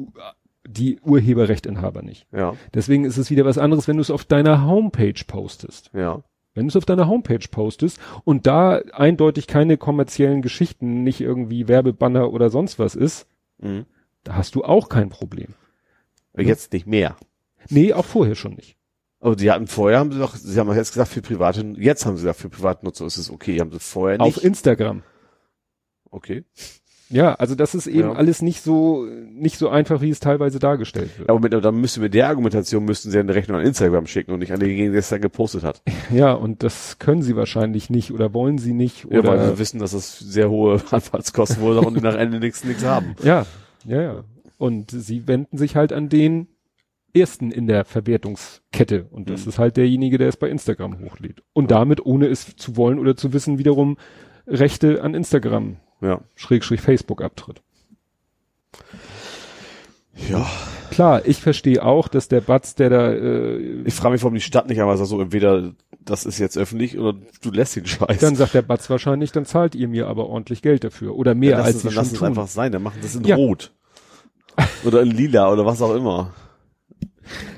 die 0.67 0.99
Urheberrechtinhaber 1.01 2.01
nicht. 2.01 2.27
ja, 2.31 2.53
Deswegen 2.73 3.05
ist 3.05 3.17
es 3.17 3.29
wieder 3.29 3.45
was 3.45 3.57
anderes, 3.57 3.87
wenn 3.87 3.97
du 3.97 4.01
es 4.01 4.11
auf 4.11 4.23
deiner 4.25 4.65
Homepage 4.65 5.21
postest. 5.27 5.89
ja, 5.93 6.21
Wenn 6.53 6.65
du 6.65 6.69
es 6.69 6.75
auf 6.75 6.85
deiner 6.85 7.07
Homepage 7.07 7.45
postest 7.49 7.99
und 8.25 8.45
da 8.45 8.81
eindeutig 8.93 9.47
keine 9.47 9.77
kommerziellen 9.77 10.41
Geschichten, 10.41 11.03
nicht 11.03 11.21
irgendwie 11.21 11.67
Werbebanner 11.67 12.31
oder 12.31 12.49
sonst 12.49 12.77
was 12.77 12.95
ist, 12.95 13.27
mhm. 13.59 13.85
Da 14.23 14.35
hast 14.35 14.55
du 14.55 14.63
auch 14.63 14.89
kein 14.89 15.09
Problem. 15.09 15.53
Aber 16.33 16.43
jetzt 16.43 16.73
nicht 16.73 16.87
mehr. 16.87 17.15
Nee, 17.69 17.93
auch 17.93 18.05
vorher 18.05 18.35
schon 18.35 18.53
nicht. 18.53 18.75
Aber 19.19 19.35
die 19.35 19.51
hatten 19.51 19.67
vorher, 19.67 19.99
haben 19.99 20.11
sie 20.11 20.19
doch, 20.19 20.35
sie 20.35 20.59
haben 20.59 20.73
jetzt 20.73 20.93
gesagt, 20.93 21.09
für 21.11 21.21
private, 21.21 21.73
jetzt 21.77 22.05
haben 22.05 22.17
sie 22.17 22.23
gesagt, 22.23 22.39
für 22.39 22.49
private 22.49 22.83
Nutzung 22.85 23.05
ist 23.07 23.17
es 23.17 23.29
okay, 23.29 23.59
haben 23.59 23.71
sie 23.71 23.79
vorher 23.79 24.17
nicht. 24.17 24.37
Auf 24.37 24.43
Instagram. 24.43 25.03
okay. 26.09 26.43
Ja, 27.13 27.35
also 27.35 27.55
das 27.55 27.75
ist 27.75 27.87
eben 27.87 28.07
Ja. 28.11 28.13
alles 28.13 28.41
nicht 28.41 28.63
so 28.63 29.03
nicht 29.05 29.57
so 29.57 29.67
einfach, 29.67 29.99
wie 29.99 30.09
es 30.09 30.21
teilweise 30.21 30.59
dargestellt 30.59 31.19
wird. 31.19 31.29
Aber 31.29 31.41
mit, 31.41 31.51
dann 31.53 31.75
müsste 31.75 31.99
mit 31.99 32.13
der 32.13 32.29
Argumentation 32.29 32.85
müssten 32.85 33.11
sie 33.11 33.19
eine 33.19 33.35
Rechnung 33.35 33.57
an 33.59 33.65
Instagram 33.65 34.07
schicken 34.07 34.31
und 34.31 34.39
nicht 34.39 34.53
an 34.53 34.61
denjenigen, 34.61 34.93
der 34.93 34.99
es 34.99 35.09
dann 35.09 35.19
gepostet 35.19 35.63
hat. 35.63 35.81
Ja, 36.09 36.31
und 36.31 36.63
das 36.63 36.99
können 36.99 37.21
sie 37.21 37.35
wahrscheinlich 37.35 37.89
nicht 37.89 38.13
oder 38.13 38.33
wollen 38.33 38.59
sie 38.59 38.71
nicht 38.73 39.03
Ja, 39.09 39.23
weil 39.25 39.39
oder 39.39 39.49
sie 39.51 39.59
wissen, 39.59 39.79
dass 39.81 39.91
das 39.91 40.19
sehr 40.19 40.49
hohe 40.49 40.81
Anfallskosten 40.91 41.59
wurde 41.61 41.81
und 41.81 42.01
nach 42.01 42.15
Ende 42.15 42.39
nichts, 42.39 42.63
nichts 42.63 42.85
haben. 42.85 43.13
ja, 43.23 43.45
ja, 43.85 44.01
ja. 44.01 44.23
Und 44.57 44.91
sie 44.91 45.27
wenden 45.27 45.57
sich 45.57 45.75
halt 45.75 45.91
an 45.93 46.09
den 46.09 46.47
ersten 47.13 47.51
in 47.51 47.67
der 47.67 47.83
Verwertungskette 47.83 49.05
und 49.11 49.29
das 49.29 49.43
Mhm. 49.43 49.49
ist 49.49 49.59
halt 49.59 49.75
derjenige, 49.77 50.17
der 50.17 50.29
es 50.29 50.37
bei 50.37 50.49
Instagram 50.49 50.99
hochlädt 50.99 51.43
und 51.53 51.69
damit 51.71 52.05
ohne 52.05 52.27
es 52.27 52.55
zu 52.55 52.77
wollen 52.77 52.99
oder 52.99 53.17
zu 53.17 53.33
wissen 53.33 53.57
wiederum 53.57 53.97
Rechte 54.47 55.03
an 55.03 55.13
Instagram 55.13 55.77
Ja. 56.01 56.21
Schrägstrich 56.35 56.79
Facebook 56.81 57.21
abtritt. 57.21 57.61
Ja. 60.29 60.47
Klar, 60.91 61.25
ich 61.25 61.37
verstehe 61.41 61.83
auch, 61.83 62.07
dass 62.07 62.27
der 62.27 62.41
Batz, 62.41 62.75
der 62.75 62.89
da 62.89 63.11
äh, 63.13 63.81
Ich 63.85 63.93
frage 63.93 64.13
mich, 64.13 64.23
warum 64.23 64.35
die 64.35 64.41
Stadt 64.41 64.67
nicht 64.67 64.79
einmal 64.79 64.97
so 64.97 65.21
entweder 65.21 65.71
das 66.03 66.25
ist 66.25 66.39
jetzt 66.39 66.57
öffentlich 66.57 66.97
oder 66.97 67.13
du 67.41 67.51
lässt 67.51 67.75
den 67.75 67.85
Scheiß. 67.85 68.19
Dann 68.19 68.35
sagt 68.35 68.53
der 68.53 68.61
Batz 68.63 68.89
wahrscheinlich, 68.89 69.31
dann 69.31 69.45
zahlt 69.45 69.75
ihr 69.75 69.87
mir 69.87 70.07
aber 70.07 70.27
ordentlich 70.27 70.61
Geld 70.61 70.83
dafür. 70.83 71.15
Oder 71.15 71.35
mehr 71.35 71.57
dann 71.57 71.65
als 71.65 71.75
lass 71.75 71.81
sie 71.83 71.87
es, 71.87 71.93
schon 71.93 71.95
dann 71.95 72.05
lass 72.05 72.13
es 72.13 72.23
einfach 72.23 72.47
sein, 72.47 72.71
dann 72.71 72.83
machen 72.83 72.99
das 73.01 73.15
in 73.15 73.23
Ja. 73.23 73.35
Rot. 73.35 73.71
Oder 74.83 75.01
in 75.01 75.11
Lila 75.11 75.51
oder 75.51 75.65
was 75.65 75.81
auch 75.81 75.95
immer. 75.95 76.33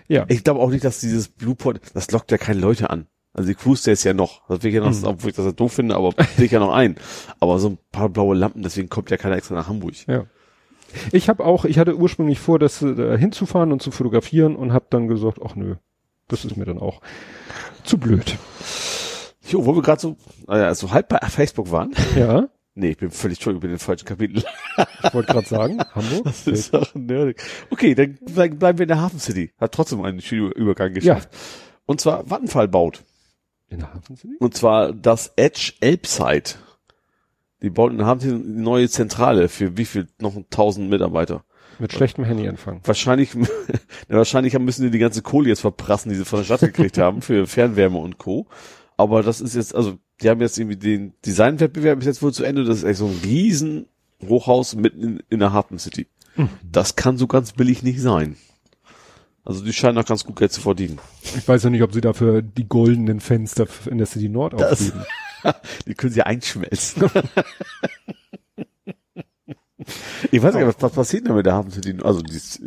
Ja. 0.07 0.25
Ich 0.27 0.43
glaube 0.43 0.59
auch 0.59 0.69
nicht, 0.69 0.83
dass 0.83 0.99
dieses 0.99 1.29
Blueport, 1.29 1.79
das 1.93 2.11
lockt 2.11 2.31
ja 2.31 2.37
keine 2.37 2.59
Leute 2.59 2.89
an. 2.89 3.07
Also 3.33 3.49
die 3.49 3.55
Cruise 3.55 3.83
Days 3.83 4.03
ja 4.03 4.13
noch. 4.13 4.47
Das 4.47 4.61
will 4.61 4.69
ich 4.69 4.75
ja 4.75 4.81
noch, 4.81 4.91
Mhm. 4.95 5.05
obwohl 5.07 5.31
ich 5.31 5.35
das 5.35 5.45
ja 5.45 5.51
doof 5.53 5.73
finde, 5.73 5.95
aber 5.95 6.13
sehe 6.37 6.45
ich 6.45 6.51
ja 6.51 6.59
noch 6.59 6.73
ein. 6.73 6.95
Aber 7.39 7.57
so 7.59 7.69
ein 7.69 7.77
paar 7.91 8.09
blaue 8.09 8.35
Lampen, 8.35 8.61
deswegen 8.61 8.89
kommt 8.89 9.09
ja 9.09 9.17
keiner 9.17 9.37
extra 9.37 9.55
nach 9.55 9.67
Hamburg. 9.67 9.95
Ja. 10.07 10.25
Ich 11.11 11.27
habe 11.29 11.43
auch, 11.43 11.65
ich 11.65 11.79
hatte 11.79 11.97
ursprünglich 11.97 12.39
vor, 12.39 12.59
das 12.59 12.83
äh, 12.83 13.17
hinzufahren 13.17 13.71
und 13.71 13.81
zu 13.81 13.89
fotografieren 13.89 14.55
und 14.55 14.73
habe 14.73 14.85
dann 14.91 15.07
gesagt, 15.07 15.39
ach 15.43 15.55
nö, 15.55 15.75
das 16.27 16.45
ist 16.45 16.57
mir 16.57 16.65
dann 16.65 16.79
auch 16.79 17.01
zu 17.83 17.97
blöd. 17.97 18.37
Jo, 19.49 19.65
wo 19.65 19.75
wir 19.75 19.81
gerade 19.81 20.01
so, 20.01 20.15
naja, 20.47 20.73
so 20.73 20.91
halb 20.91 21.09
bei 21.09 21.19
Facebook 21.29 21.71
waren. 21.71 21.93
Ja, 22.15 22.47
Nee, 22.75 22.89
ich 22.89 22.97
bin 22.97 23.11
völlig, 23.11 23.37
Entschuldigung, 23.37 23.61
bin 23.61 23.71
im 23.71 23.77
falschen 23.77 24.05
Kapitel. 24.05 24.37
ich 25.03 25.13
wollte 25.13 25.31
gerade 25.31 25.47
sagen, 25.47 25.77
Hamburg. 25.93 26.23
Das 26.23 26.47
ist 26.47 26.73
doch 26.73 26.95
nerdig. 26.95 27.39
Okay, 27.69 27.93
dann 27.93 28.17
ble- 28.25 28.55
bleiben 28.55 28.79
wir 28.79 28.83
in 28.85 28.87
der 28.87 28.99
Hafen 28.99 29.19
City. 29.19 29.51
Hat 29.59 29.73
trotzdem 29.73 30.01
einen 30.01 30.21
schönen 30.21 30.51
Übergang 30.53 30.91
geschafft. 30.91 31.29
Und 31.85 32.01
zwar 32.01 32.27
Vattenfall 32.27 32.67
baut. 32.67 33.03
In 33.67 33.77
der 33.77 33.93
Hafen 33.93 34.15
City? 34.15 34.37
Und 34.39 34.57
zwar 34.57 34.91
das 34.91 35.33
Edge 35.35 35.73
Elbside. 35.81 36.55
Die 37.61 37.69
bauten 37.69 37.91
in 37.93 37.97
der 37.99 38.07
Hafen 38.07 38.21
City 38.21 38.33
eine 38.33 38.43
neue 38.43 38.89
Zentrale 38.89 39.49
für 39.49 39.77
wie 39.77 39.85
viel? 39.85 40.07
Noch 40.19 40.35
1000 40.35 40.89
Mitarbeiter. 40.89 41.43
Mit 41.79 41.93
schlechtem 41.93 42.23
Handyempfang. 42.23 42.81
Wahrscheinlich, 42.83 43.33
ja, 44.09 44.17
wahrscheinlich 44.17 44.57
müssen 44.59 44.83
die 44.83 44.91
die 44.91 44.99
ganze 44.99 45.21
Kohle 45.21 45.49
jetzt 45.49 45.61
verprassen, 45.61 46.09
die 46.09 46.15
sie 46.15 46.25
von 46.25 46.39
der 46.39 46.45
Stadt 46.45 46.59
gekriegt 46.61 46.97
haben 46.97 47.21
für 47.21 47.47
Fernwärme 47.47 47.97
und 47.97 48.17
Co. 48.17 48.47
Aber 48.97 49.23
das 49.23 49.41
ist 49.41 49.55
jetzt, 49.55 49.73
also, 49.73 49.97
die 50.21 50.29
haben 50.29 50.41
jetzt 50.41 50.57
irgendwie 50.57 50.77
den 50.77 51.13
Designwettbewerb 51.25 51.99
ist 51.99 52.05
jetzt 52.05 52.21
wohl 52.21 52.33
zu 52.33 52.43
Ende. 52.43 52.63
Das 52.63 52.77
ist 52.77 52.83
echt 52.83 52.99
so 52.99 53.07
ein 53.07 53.19
riesen 53.23 53.87
Hochhaus 54.27 54.75
mitten 54.75 55.03
in, 55.03 55.23
in 55.29 55.39
der 55.39 55.51
Hafen 55.53 55.79
City. 55.79 56.07
Das 56.63 56.95
kann 56.95 57.17
so 57.17 57.27
ganz 57.27 57.53
billig 57.53 57.83
nicht 57.83 58.01
sein. 58.01 58.37
Also 59.45 59.63
die 59.63 59.73
scheinen 59.73 59.97
auch 59.97 60.05
ganz 60.05 60.23
gut 60.23 60.37
Geld 60.37 60.51
zu 60.53 60.61
verdienen. 60.61 60.99
Ich 61.37 61.47
weiß 61.47 61.63
ja 61.63 61.69
nicht, 61.69 61.83
ob 61.83 61.93
sie 61.93 62.01
dafür 62.01 62.41
die 62.41 62.67
goldenen 62.67 63.19
Fenster 63.19 63.67
in 63.89 63.97
der 63.97 64.07
City 64.07 64.29
Nord 64.29 64.53
Das- 64.53 64.71
aufgeben. 64.93 65.05
Die 65.87 65.93
können 65.93 66.13
sie 66.13 66.21
einschmelzen. 66.23 67.03
ich 70.31 70.41
weiß 70.41 70.55
nicht, 70.55 70.65
was, 70.65 70.75
was 70.79 70.91
passiert 70.91 71.27
denn 71.27 71.35
mit 71.35 71.45
der 71.45 71.53
Hafenbedienung? 71.53 72.05
Also 72.05 72.21
dieses, 72.21 72.61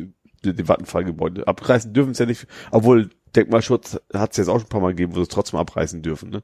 die, 0.44 0.54
die 0.54 0.68
Vattenfallgebäude. 0.68 1.46
Abreißen 1.46 1.92
dürfen 1.92 2.14
sie 2.14 2.22
ja 2.22 2.26
nicht, 2.26 2.46
obwohl 2.70 3.10
Denkmalschutz 3.34 4.00
hat 4.12 4.30
es 4.32 4.36
jetzt 4.38 4.48
auch 4.48 4.58
schon 4.58 4.66
ein 4.66 4.70
paar 4.70 4.80
Mal 4.80 4.90
gegeben, 4.94 5.12
wo 5.12 5.16
sie 5.16 5.22
es 5.22 5.28
trotzdem 5.28 5.58
abreißen 5.60 6.02
dürfen, 6.02 6.30
ne? 6.30 6.42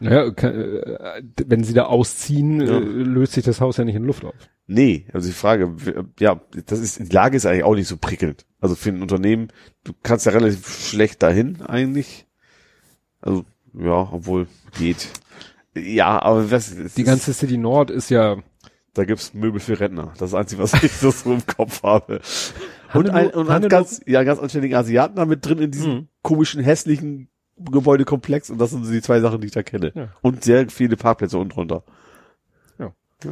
Naja, 0.00 0.26
äh, 0.28 1.22
wenn 1.46 1.64
sie 1.64 1.74
da 1.74 1.86
ausziehen, 1.86 2.60
Ja. 2.60 2.76
äh, 2.76 2.78
löst 2.78 3.32
sich 3.32 3.44
das 3.44 3.60
Haus 3.60 3.78
ja 3.78 3.84
nicht 3.84 3.96
in 3.96 4.04
Luft 4.04 4.24
auf. 4.24 4.34
Nee, 4.68 5.06
also 5.12 5.26
die 5.26 5.34
Frage, 5.34 5.74
ja, 6.20 6.40
das 6.66 6.78
ist, 6.78 6.98
die 7.00 7.12
Lage 7.14 7.36
ist 7.36 7.46
eigentlich 7.46 7.64
auch 7.64 7.74
nicht 7.74 7.88
so 7.88 7.96
prickelnd. 7.96 8.44
Also 8.60 8.76
für 8.76 8.90
ein 8.90 9.02
Unternehmen, 9.02 9.48
du 9.82 9.92
kannst 10.02 10.26
ja 10.26 10.32
relativ 10.32 10.68
schlecht 10.88 11.22
dahin 11.22 11.62
eigentlich. 11.62 12.26
Also, 13.20 13.44
ja, 13.72 14.08
obwohl, 14.12 14.46
geht. 14.78 15.08
Ja, 15.74 16.20
aber 16.22 16.50
was, 16.50 16.70
es 16.70 16.94
Die 16.94 17.04
ganze 17.04 17.32
City 17.32 17.56
Nord 17.56 17.90
ist 17.90 18.10
ja 18.10 18.36
da 18.98 19.04
gibt's 19.04 19.32
Möbel 19.34 19.60
für 19.60 19.78
Rentner. 19.78 20.12
Das 20.18 20.28
ist 20.28 20.32
das 20.32 20.34
Einzige, 20.34 20.62
was 20.62 20.82
ich 20.82 20.92
so, 20.92 21.12
im 21.30 21.46
Kopf 21.46 21.82
habe. 21.82 22.20
Und 22.94 23.10
ein, 23.10 23.28
und 23.30 23.48
ein 23.50 23.62
Hannelo- 23.62 23.68
ganz, 23.68 24.00
ja, 24.06 24.22
ganz 24.24 24.40
anständigen 24.40 24.74
Asiaten 24.76 25.28
mit 25.28 25.44
drin 25.46 25.58
in 25.58 25.70
diesem 25.70 25.92
Mhm. 25.92 26.08
komischen, 26.22 26.62
hässlichen 26.62 27.28
Gebäudekomplex. 27.58 28.48
Und 28.50 28.58
das 28.58 28.70
sind 28.70 28.84
so 28.84 28.90
die 28.92 29.02
zwei 29.02 29.20
Sachen, 29.20 29.40
die 29.40 29.46
ich 29.48 29.52
da 29.52 29.62
kenne. 29.62 29.92
Ja. 29.94 30.08
Und 30.22 30.42
sehr 30.42 30.68
viele 30.70 30.96
Parkplätze 30.96 31.36
unten 31.38 31.50
drunter. 31.54 31.84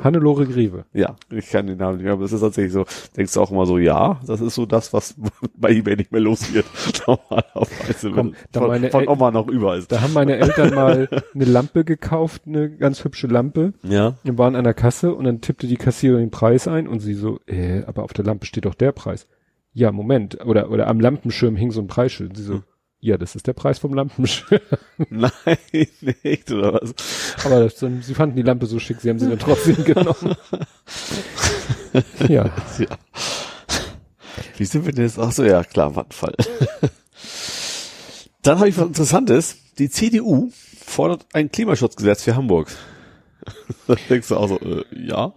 Hannelore 0.03 0.47
Greve. 0.47 0.85
Ja, 0.93 1.15
ich 1.31 1.49
kann 1.51 1.67
den 1.69 1.79
Namen 1.79 1.97
nicht 1.97 2.05
mehr, 2.05 2.15
aber 2.15 2.25
es 2.25 2.33
ist 2.33 2.41
tatsächlich 2.41 2.73
so, 2.73 2.85
denkst 3.17 3.33
du 3.33 3.41
auch 3.41 3.51
immer 3.53 3.67
so, 3.67 3.79
ja, 3.79 4.21
das 4.27 4.41
ist 4.41 4.55
so 4.55 4.67
das, 4.67 4.93
was 4.93 5.15
bei 5.57 5.71
eBay 5.71 5.97
nicht 5.97 6.11
mehr 6.13 6.21
los 6.21 6.53
wird. 6.53 6.67
Normalerweise, 7.07 8.11
Komm, 8.11 8.35
da 8.51 8.61
von, 8.61 8.69
meine 8.69 8.91
von 8.91 9.07
Oma 9.07 9.31
noch 9.31 9.49
über 9.49 9.77
ist. 9.77 9.93
Da 9.93 10.01
haben 10.01 10.13
meine 10.13 10.37
Eltern 10.37 10.75
mal 10.75 11.09
eine 11.35 11.45
Lampe 11.45 11.85
gekauft, 11.85 12.43
eine 12.47 12.71
ganz 12.71 13.05
hübsche 13.05 13.29
Lampe. 13.29 13.75
Ja. 13.83 14.15
Wir 14.25 14.37
waren 14.39 14.57
an 14.57 14.65
der 14.65 14.75
Kasse 14.75 15.15
und 15.15 15.25
dann 15.25 15.41
tippte 15.41 15.67
die 15.67 15.77
Kassiererin 15.77 16.27
den 16.27 16.31
Preis 16.31 16.67
ein 16.67 16.89
und 16.89 17.01
sie 17.01 17.15
so, 17.15 17.39
äh, 17.47 17.83
aber 17.85 18.03
auf 18.03 18.13
der 18.13 18.25
Lampe 18.25 18.47
steht 18.47 18.65
doch 18.65 18.75
der 18.75 18.93
Preis. 18.93 19.29
Ja, 19.73 19.93
Moment. 19.93 20.45
Oder, 20.45 20.71
oder 20.71 20.89
am 20.89 21.01
Lampenschirm 21.01 21.55
hing 21.55 21.71
so 21.71 21.81
ein 21.81 21.87
Preisschild. 21.87 22.37
Sie 22.37 22.43
so, 22.43 22.63
ja, 23.01 23.19
das 23.19 23.37
ist 23.37 23.47
der 23.47 23.53
Preis 23.53 23.79
vom 23.79 23.95
Lampenschirm. 23.95 24.61
Nein, 25.11 25.31
nicht, 26.23 26.51
oder 26.51 26.75
was? 26.75 26.95
Aber 27.45 27.65
das, 27.65 27.79
sie 27.79 28.15
fanden 28.15 28.37
die 28.37 28.43
Lampe 28.43 28.67
so 28.67 28.79
schick, 28.79 29.01
sie 29.01 29.11
haben 29.11 29.19
sie 29.19 29.29
dann 29.29 29.39
trotzdem 29.39 29.85
genommen. 29.85 30.37
ja. 32.29 32.51
Ja. 32.79 32.99
Wie 34.57 34.65
sind 34.65 34.87
wir 34.87 34.93
denn 34.93 35.05
jetzt? 35.05 35.19
Ach 35.19 35.33
so, 35.33 35.45
ja, 35.45 35.63
klar, 35.63 35.95
Vattenfall. 35.95 36.35
Dann 38.43 38.59
habe 38.59 38.69
ich 38.69 38.79
was 38.79 38.87
Interessantes. 38.87 39.57
Die 39.79 39.91
CDU 39.91 40.51
fordert 40.53 41.27
ein 41.33 41.51
Klimaschutzgesetz 41.51 42.23
für 42.23 42.37
Hamburg. 42.37 42.69
Da 43.87 43.95
denkst 44.11 44.29
du 44.29 44.37
auch 44.37 44.49
so, 44.49 44.59
äh, 44.59 44.85
ja. 44.93 45.33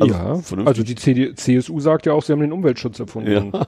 Also, 0.00 0.14
ja, 0.14 0.34
vernünftig. 0.36 0.66
also 0.68 0.82
die 0.84 0.94
CD, 0.94 1.34
CSU 1.34 1.78
sagt 1.80 2.06
ja 2.06 2.14
auch, 2.14 2.22
sie 2.22 2.32
haben 2.32 2.40
den 2.40 2.52
Umweltschutz 2.52 2.98
erfunden. 2.98 3.30
Ja. 3.30 3.42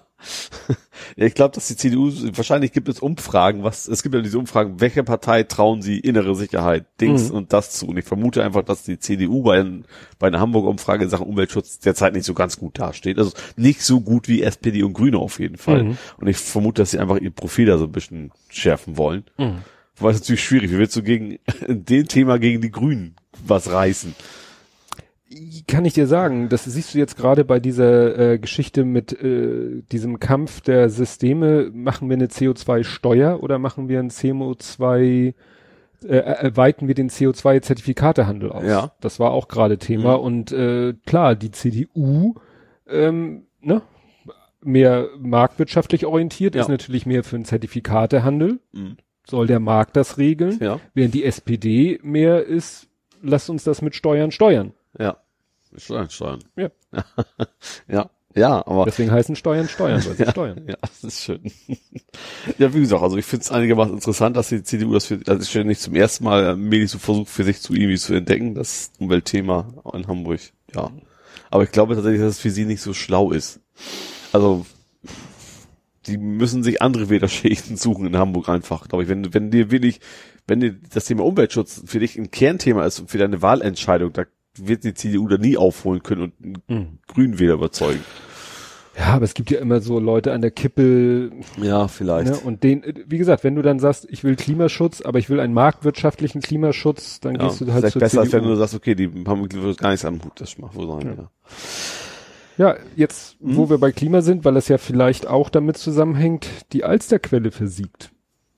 ja, 1.16 1.26
ich 1.26 1.34
glaube, 1.34 1.54
dass 1.54 1.68
die 1.68 1.76
CDU, 1.76 2.10
wahrscheinlich 2.34 2.72
gibt 2.72 2.88
es 2.88 3.00
Umfragen, 3.00 3.62
was, 3.62 3.88
es 3.88 4.02
gibt 4.02 4.14
ja 4.14 4.22
diese 4.22 4.38
Umfragen, 4.38 4.80
welche 4.80 5.04
Partei 5.04 5.42
trauen 5.42 5.82
sie 5.82 5.98
innere 5.98 6.34
Sicherheit, 6.34 6.86
Dings 7.00 7.28
Mhm. 7.28 7.34
und 7.36 7.52
das 7.52 7.72
zu. 7.72 7.88
Und 7.88 7.98
ich 7.98 8.06
vermute 8.06 8.42
einfach, 8.42 8.62
dass 8.62 8.84
die 8.84 8.98
CDU 8.98 9.42
bei, 9.42 9.60
ein- 9.60 9.84
bei 10.18 10.28
einer 10.28 10.40
Hamburger 10.40 10.68
Umfrage 10.68 11.04
in 11.04 11.10
Sachen 11.10 11.26
Umweltschutz 11.26 11.78
derzeit 11.80 12.14
nicht 12.14 12.24
so 12.24 12.32
ganz 12.32 12.56
gut 12.58 12.78
dasteht. 12.78 13.18
Also 13.18 13.32
nicht 13.56 13.82
so 13.82 14.00
gut 14.00 14.26
wie 14.26 14.42
SPD 14.42 14.82
und 14.82 14.94
Grüne 14.94 15.18
auf 15.18 15.38
jeden 15.40 15.58
Fall. 15.58 15.82
Mhm. 15.84 15.98
Und 16.18 16.26
ich 16.26 16.38
vermute, 16.38 16.80
dass 16.82 16.92
sie 16.92 16.98
einfach 17.00 17.18
ihr 17.18 17.32
Profil 17.32 17.66
da 17.66 17.76
so 17.76 17.84
ein 17.84 17.92
bisschen 17.92 18.30
schärfen 18.48 18.96
wollen. 18.96 19.24
Mhm. 19.36 19.58
Wobei 19.96 20.12
es 20.12 20.20
natürlich 20.20 20.42
schwierig, 20.42 20.70
wie 20.70 20.78
willst 20.78 20.96
du 20.96 21.02
gegen, 21.02 21.38
in 21.68 21.84
dem 21.84 22.08
Thema 22.08 22.38
gegen 22.38 22.62
die 22.62 22.70
Grünen 22.70 23.14
was 23.46 23.70
reißen? 23.70 24.14
Kann 25.66 25.84
ich 25.84 25.94
dir 25.94 26.06
sagen, 26.06 26.48
das 26.48 26.64
siehst 26.64 26.94
du 26.94 26.98
jetzt 26.98 27.16
gerade 27.16 27.44
bei 27.44 27.58
dieser 27.60 28.18
äh, 28.32 28.38
Geschichte 28.38 28.84
mit 28.84 29.12
äh, 29.12 29.82
diesem 29.90 30.20
Kampf 30.20 30.60
der 30.60 30.88
Systeme, 30.90 31.70
machen 31.72 32.08
wir 32.08 32.14
eine 32.16 32.26
CO2-Steuer 32.26 33.42
oder 33.42 33.58
machen 33.58 33.88
wir 33.88 33.98
ein 34.00 34.10
CO2, 34.10 35.34
äh, 36.04 36.06
erweiten 36.16 36.86
wir 36.88 36.94
den 36.94 37.08
CO2-Zertifikatehandel 37.10 38.52
aus? 38.52 38.64
Ja. 38.66 38.92
Das 39.00 39.18
war 39.20 39.30
auch 39.32 39.48
gerade 39.48 39.78
Thema 39.78 40.18
Mhm. 40.18 40.22
und 40.24 40.52
äh, 40.52 40.94
klar, 41.06 41.34
die 41.34 41.50
CDU, 41.50 42.34
ähm, 42.88 43.46
ne, 43.60 43.82
mehr 44.62 45.08
marktwirtschaftlich 45.18 46.06
orientiert, 46.06 46.54
Ja. 46.54 46.62
ist 46.62 46.68
natürlich 46.68 47.06
mehr 47.06 47.24
für 47.24 47.36
einen 47.36 47.44
Zertifikatehandel, 47.44 48.60
Mhm. 48.72 48.96
soll 49.26 49.46
der 49.46 49.60
Markt 49.60 49.96
das 49.96 50.18
regeln, 50.18 50.58
Ja, 50.60 50.80
während 50.94 51.14
die 51.14 51.24
SPD 51.24 51.98
mehr 52.02 52.44
ist, 52.44 52.88
lasst 53.22 53.48
uns 53.50 53.64
das 53.64 53.80
mit 53.82 53.94
Steuern 53.94 54.30
steuern. 54.30 54.72
ja. 54.98 55.16
Steuern, 55.76 56.10
Steuern. 56.10 56.44
Ja. 56.56 56.70
ja, 57.88 58.10
ja, 58.36 58.66
aber 58.66 58.84
Deswegen 58.84 59.12
heißen 59.12 59.36
Steuern 59.36 59.68
Steuern, 59.68 60.04
weil 60.04 60.16
sie 60.16 60.26
steuern. 60.30 60.62
Ja, 60.66 60.76
das 60.80 61.04
ist 61.04 61.22
schön. 61.22 61.40
ja, 62.58 62.74
wie 62.74 62.80
gesagt, 62.80 63.02
also 63.02 63.16
ich 63.16 63.24
finde 63.24 63.44
es 63.44 63.52
einigermaßen 63.52 63.94
interessant, 63.94 64.36
dass 64.36 64.48
die 64.48 64.62
CDU 64.62 64.92
das 64.92 65.06
für, 65.06 65.18
das 65.18 65.38
ist 65.38 65.52
schon 65.52 65.66
nicht 65.66 65.80
zum 65.80 65.94
ersten 65.94 66.24
Mal 66.24 66.44
äh, 66.44 66.56
Medi 66.56 66.86
so 66.86 66.98
versucht, 66.98 67.28
für 67.28 67.44
sich 67.44 67.60
zu 67.60 67.74
irgendwie 67.74 67.96
zu 67.96 68.14
entdecken, 68.14 68.54
das 68.54 68.90
Umweltthema 68.98 69.72
in 69.92 70.08
Hamburg. 70.08 70.40
Ja. 70.74 70.90
Aber 71.50 71.62
ich 71.62 71.70
glaube 71.70 71.94
tatsächlich, 71.94 72.20
dass 72.20 72.32
es 72.32 72.40
für 72.40 72.50
sie 72.50 72.64
nicht 72.64 72.82
so 72.82 72.92
schlau 72.92 73.30
ist. 73.30 73.60
Also, 74.32 74.66
die 76.06 76.18
müssen 76.18 76.64
sich 76.64 76.82
andere 76.82 77.08
Wählerschichten 77.08 77.76
suchen 77.76 78.06
in 78.06 78.16
Hamburg 78.16 78.48
einfach, 78.48 78.88
glaube 78.88 79.04
ich. 79.04 79.08
Wenn, 79.08 79.32
wenn 79.32 79.52
dir 79.52 79.70
wirklich, 79.70 80.00
wenn 80.48 80.58
dir 80.58 80.74
das 80.92 81.04
Thema 81.04 81.24
Umweltschutz 81.24 81.82
für 81.86 82.00
dich 82.00 82.16
ein 82.18 82.32
Kernthema 82.32 82.84
ist 82.84 82.98
und 82.98 83.10
für 83.10 83.18
deine 83.18 83.42
Wahlentscheidung, 83.42 84.12
da 84.12 84.24
wird 84.58 84.84
die 84.84 84.94
CDU 84.94 85.26
da 85.28 85.36
nie 85.38 85.56
aufholen 85.56 86.02
können 86.02 86.22
und 86.22 86.68
Mhm. 86.68 86.98
grünen 87.06 87.38
Wähler 87.38 87.54
überzeugen. 87.54 88.00
Ja, 88.96 89.06
aber 89.06 89.24
es 89.24 89.34
gibt 89.34 89.50
ja 89.50 89.58
immer 89.58 89.80
so 89.80 89.98
Leute 89.98 90.32
an 90.32 90.40
der 90.40 90.52
Kippe, 90.52 91.32
Ja, 91.60 91.88
vielleicht. 91.88 92.30
ne, 92.30 92.36
und 92.38 92.62
den, 92.62 92.84
wie 93.08 93.18
gesagt, 93.18 93.42
wenn 93.42 93.56
du 93.56 93.62
dann 93.62 93.80
sagst, 93.80 94.06
ich 94.08 94.22
will 94.22 94.36
Klimaschutz, 94.36 95.00
aber 95.00 95.18
ich 95.18 95.28
will 95.28 95.40
einen 95.40 95.52
marktwirtschaftlichen 95.52 96.40
Klimaschutz, 96.40 97.18
dann 97.18 97.34
Ja, 97.34 97.48
gehst 97.48 97.60
du 97.60 97.72
halt 97.72 97.80
vielleicht 97.80 97.92
zur 97.94 98.00
besser, 98.00 98.20
als 98.20 98.32
wenn 98.32 98.40
CDU. 98.42 98.52
du 98.54 98.56
sagst, 98.56 98.74
okay, 98.76 98.94
die 98.94 99.10
haben 99.26 99.48
gar 99.76 99.90
nichts 99.90 100.04
am 100.04 100.22
Hut, 100.22 100.40
das 100.40 100.58
macht 100.58 100.76
wohl 100.76 100.86
sein, 100.86 101.16
ja. 101.18 101.30
Ja, 102.56 102.76
jetzt, 102.94 103.40
Mhm. 103.42 103.56
wo 103.56 103.68
wir 103.68 103.78
bei 103.78 103.90
Klima 103.90 104.20
sind, 104.22 104.44
weil 104.44 104.56
es 104.56 104.68
ja 104.68 104.78
vielleicht 104.78 105.26
auch 105.26 105.50
damit 105.50 105.76
zusammenhängt, 105.76 106.46
die 106.72 106.84
Alsterquelle 106.84 107.50
versiegt. 107.50 108.12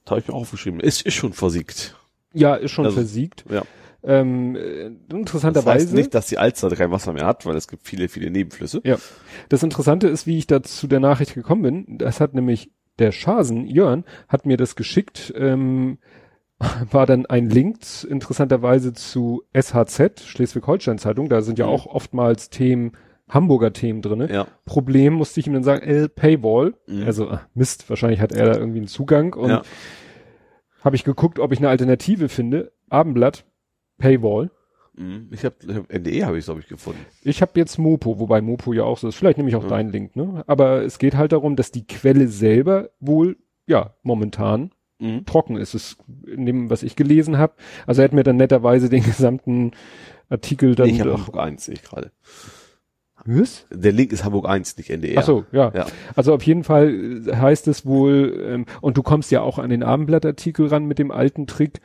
Das 0.04 0.10
habe 0.10 0.20
ich 0.20 0.28
mir 0.28 0.34
aufgeschrieben. 0.34 0.80
Ist, 0.80 1.00
ist 1.02 1.14
schon 1.14 1.32
versiegt. 1.32 1.96
Ja, 2.34 2.54
ist 2.56 2.72
schon 2.72 2.84
Also, 2.84 2.96
versiegt. 2.98 3.46
Ja. 3.50 3.62
Ähm, 4.06 4.56
äh, 4.56 4.90
Das 5.08 5.18
interessanterweise. 5.18 5.70
heißt 5.86 5.94
nicht, 5.94 6.14
dass 6.14 6.26
die 6.28 6.38
Alster 6.38 6.70
kein 6.70 6.90
Wasser 6.90 7.12
mehr 7.12 7.26
hat, 7.26 7.44
weil 7.44 7.56
es 7.56 7.68
gibt 7.68 7.86
viele, 7.86 8.08
viele 8.08 8.30
Nebenflüsse. 8.30 8.80
Ja. 8.84 8.96
Das 9.48 9.62
Interessante 9.62 10.08
ist, 10.08 10.26
wie 10.26 10.38
ich 10.38 10.46
da 10.46 10.62
zu 10.62 10.86
der 10.86 11.00
Nachricht 11.00 11.34
gekommen 11.34 11.62
bin. 11.62 11.98
Das 11.98 12.20
hat 12.20 12.34
nämlich 12.34 12.70
der 12.98 13.12
Schasen, 13.12 13.66
Jörn, 13.66 14.04
hat 14.28 14.46
mir 14.46 14.56
das 14.56 14.76
geschickt, 14.76 15.32
ähm, 15.36 15.98
war 16.90 17.04
dann 17.04 17.26
ein 17.26 17.50
Link 17.50 17.80
interessanterweise 18.08 18.92
zu 18.94 19.42
SHZ, 19.54 20.20
Schleswig-Holstein 20.24 20.98
Zeitung. 20.98 21.28
Da 21.28 21.42
sind 21.42 21.58
ja 21.58 21.66
Mhm. 21.66 21.72
auch 21.72 21.86
oftmals 21.86 22.48
Themen, 22.48 22.92
Hamburger 23.28 23.72
Themen 23.72 24.02
drinne. 24.02 24.32
Ja. 24.32 24.46
Problem 24.64 25.14
musste 25.14 25.40
ich 25.40 25.46
ihm 25.48 25.52
dann 25.52 25.64
sagen, 25.64 25.82
äh, 25.82 26.08
Paywall. 26.08 26.74
Mhm. 26.86 27.02
Also 27.02 27.28
ach, 27.28 27.46
Mist, 27.54 27.90
wahrscheinlich 27.90 28.20
hat 28.20 28.32
er 28.32 28.46
da 28.46 28.56
irgendwie 28.58 28.78
einen 28.78 28.86
Zugang 28.86 29.34
und 29.34 29.50
Ja. 29.50 29.62
habe 30.82 30.94
ich 30.96 31.02
geguckt, 31.04 31.38
ob 31.40 31.52
ich 31.52 31.58
eine 31.58 31.68
Alternative 31.68 32.28
finde. 32.28 32.72
Abendblatt, 32.88 33.44
Paywall. 33.98 34.50
Mhm. 34.96 35.28
Ich 35.30 35.44
habe 35.44 35.54
hab, 35.74 35.92
NDE 35.92 36.24
habe 36.24 36.38
ich, 36.38 36.44
glaube 36.46 36.60
ich, 36.60 36.68
gefunden. 36.68 37.04
Ich 37.22 37.42
habe 37.42 37.52
jetzt 37.56 37.78
Mopo, 37.78 38.18
wobei 38.18 38.40
Mopo 38.40 38.72
ja 38.72 38.84
auch 38.84 38.96
so 38.98 39.08
ist. 39.08 39.16
Vielleicht 39.16 39.36
nehme 39.36 39.48
ich 39.50 39.56
auch 39.56 39.62
Ja. 39.64 39.68
deinen 39.68 39.90
Link, 39.90 40.16
ne? 40.16 40.42
Aber 40.46 40.82
es 40.82 40.98
geht 40.98 41.16
halt 41.16 41.32
darum, 41.32 41.54
dass 41.56 41.70
die 41.70 41.86
Quelle 41.86 42.28
selber 42.28 42.90
wohl, 43.00 43.36
ja, 43.66 43.94
momentan 44.02 44.70
Mhm. 44.98 45.26
trocken 45.26 45.56
ist. 45.56 45.74
Es 45.74 45.98
in 46.26 46.46
dem, 46.46 46.70
was 46.70 46.82
ich 46.82 46.96
gelesen 46.96 47.36
habe. 47.36 47.52
Also 47.86 48.00
er 48.00 48.06
hat 48.06 48.14
mir 48.14 48.22
dann 48.22 48.36
netterweise 48.38 48.88
den 48.88 49.02
gesamten 49.04 49.72
Artikel 50.30 50.74
dann 50.74 50.88
ich 50.88 51.00
habe. 51.00 51.12
Hamburg 51.12 51.36
1, 51.38 51.66
sehe 51.66 51.74
ich 51.74 51.82
gerade. 51.82 52.10
Was? 53.24 53.66
Der 53.72 53.92
Link 53.92 54.12
ist 54.12 54.24
Hamburg 54.24 54.48
1, 54.48 54.76
nicht 54.76 54.88
NDR. 54.90 55.18
Ach 55.18 55.24
so, 55.24 55.44
ja. 55.50 55.72
Ja. 55.74 55.86
Also 56.14 56.32
auf 56.32 56.42
jeden 56.44 56.64
Fall 56.64 57.22
heißt 57.34 57.66
es 57.66 57.84
wohl, 57.84 58.40
ähm, 58.46 58.66
und 58.80 58.96
du 58.96 59.02
kommst 59.02 59.30
ja 59.32 59.40
auch 59.40 59.58
an 59.58 59.70
den 59.70 59.82
Abendblattartikel 59.82 60.66
ran 60.68 60.84
mit 60.86 60.98
dem 60.98 61.10
alten 61.10 61.46
Trick, 61.46 61.80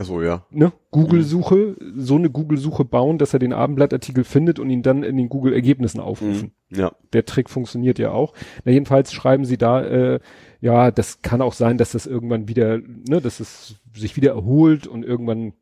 Ach 0.00 0.04
so, 0.04 0.22
ja. 0.22 0.46
ne? 0.50 0.72
Google-Suche, 0.90 1.76
so 1.96 2.14
eine 2.14 2.30
Google-Suche 2.30 2.84
bauen, 2.84 3.18
dass 3.18 3.32
er 3.32 3.40
den 3.40 3.52
Abendblattartikel 3.52 4.24
findet 4.24 4.58
und 4.58 4.70
ihn 4.70 4.82
dann 4.82 5.02
in 5.02 5.16
den 5.16 5.28
Google-Ergebnissen 5.28 6.00
aufrufen. 6.00 6.52
Mhm. 6.70 6.78
Ja. 6.78 6.92
der 7.14 7.24
Trick 7.24 7.48
funktioniert 7.48 7.98
ja 7.98 8.10
auch. 8.10 8.34
Na, 8.64 8.72
jedenfalls 8.72 9.12
schreiben 9.12 9.44
sie 9.44 9.56
da, 9.56 9.82
äh, 9.82 10.20
ja, 10.60 10.90
das 10.90 11.22
kann 11.22 11.40
auch 11.40 11.54
sein, 11.54 11.78
dass 11.78 11.92
das 11.92 12.06
irgendwann 12.06 12.46
wieder, 12.46 12.78
ne, 12.78 13.20
dass 13.22 13.40
es 13.40 13.76
sich 13.94 14.16
wieder 14.16 14.32
erholt 14.32 14.86
und 14.86 15.04
irgendwann 15.04 15.54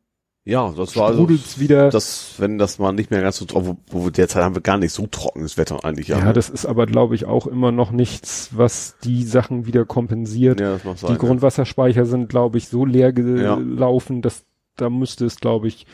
Ja, 0.46 0.72
das 0.76 0.96
war 0.96 1.08
also, 1.08 1.28
wieder. 1.28 1.90
das, 1.90 2.34
wenn 2.38 2.56
das 2.56 2.78
mal 2.78 2.92
nicht 2.92 3.10
mehr 3.10 3.20
ganz 3.20 3.36
so 3.36 3.44
trocken, 3.46 3.76
wo, 3.90 4.04
wo 4.04 4.10
derzeit 4.10 4.44
haben 4.44 4.54
wir 4.54 4.62
gar 4.62 4.78
nicht 4.78 4.92
so 4.92 5.08
trockenes 5.08 5.56
Wetter 5.58 5.84
eigentlich. 5.84 6.06
ja, 6.06 6.22
ne? 6.24 6.32
das 6.32 6.48
ist 6.48 6.64
aber, 6.66 6.86
glaube 6.86 7.16
ich, 7.16 7.24
auch 7.24 7.48
immer 7.48 7.72
noch 7.72 7.90
nichts, 7.90 8.50
was 8.52 8.94
die 9.02 9.24
Sachen 9.24 9.66
wieder 9.66 9.84
kompensiert. 9.84 10.60
ja, 10.60 10.74
das 10.74 10.84
macht 10.84 10.98
sein. 11.00 11.12
die 11.12 11.18
Grundwasserspeicher 11.18 12.06
sind, 12.06 12.28
glaube 12.28 12.58
ich, 12.58 12.68
so 12.68 12.84
leer 12.84 13.12
Ja. 13.16 13.56
gelaufen, 13.56 14.22
dass 14.22 14.44
da 14.76 14.88
müsste 14.88 15.26
es, 15.26 15.40
glaube 15.40 15.66
ich, 15.66 15.84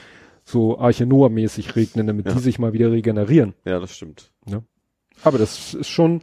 so 0.45 0.79
Arche 0.79 1.07
Noah-mäßig 1.07 1.75
regnen, 1.75 2.07
damit 2.07 2.27
Ja. 2.27 2.33
die 2.35 2.41
sich 2.41 2.59
mal 2.59 2.75
wieder 2.75 2.93
regenerieren. 2.93 3.55
Ja, 3.65 3.81
das 3.81 3.95
stimmt. 3.97 4.31
Aber 5.25 5.39
das 5.39 5.73
ist 5.75 5.89
schon, 5.89 6.23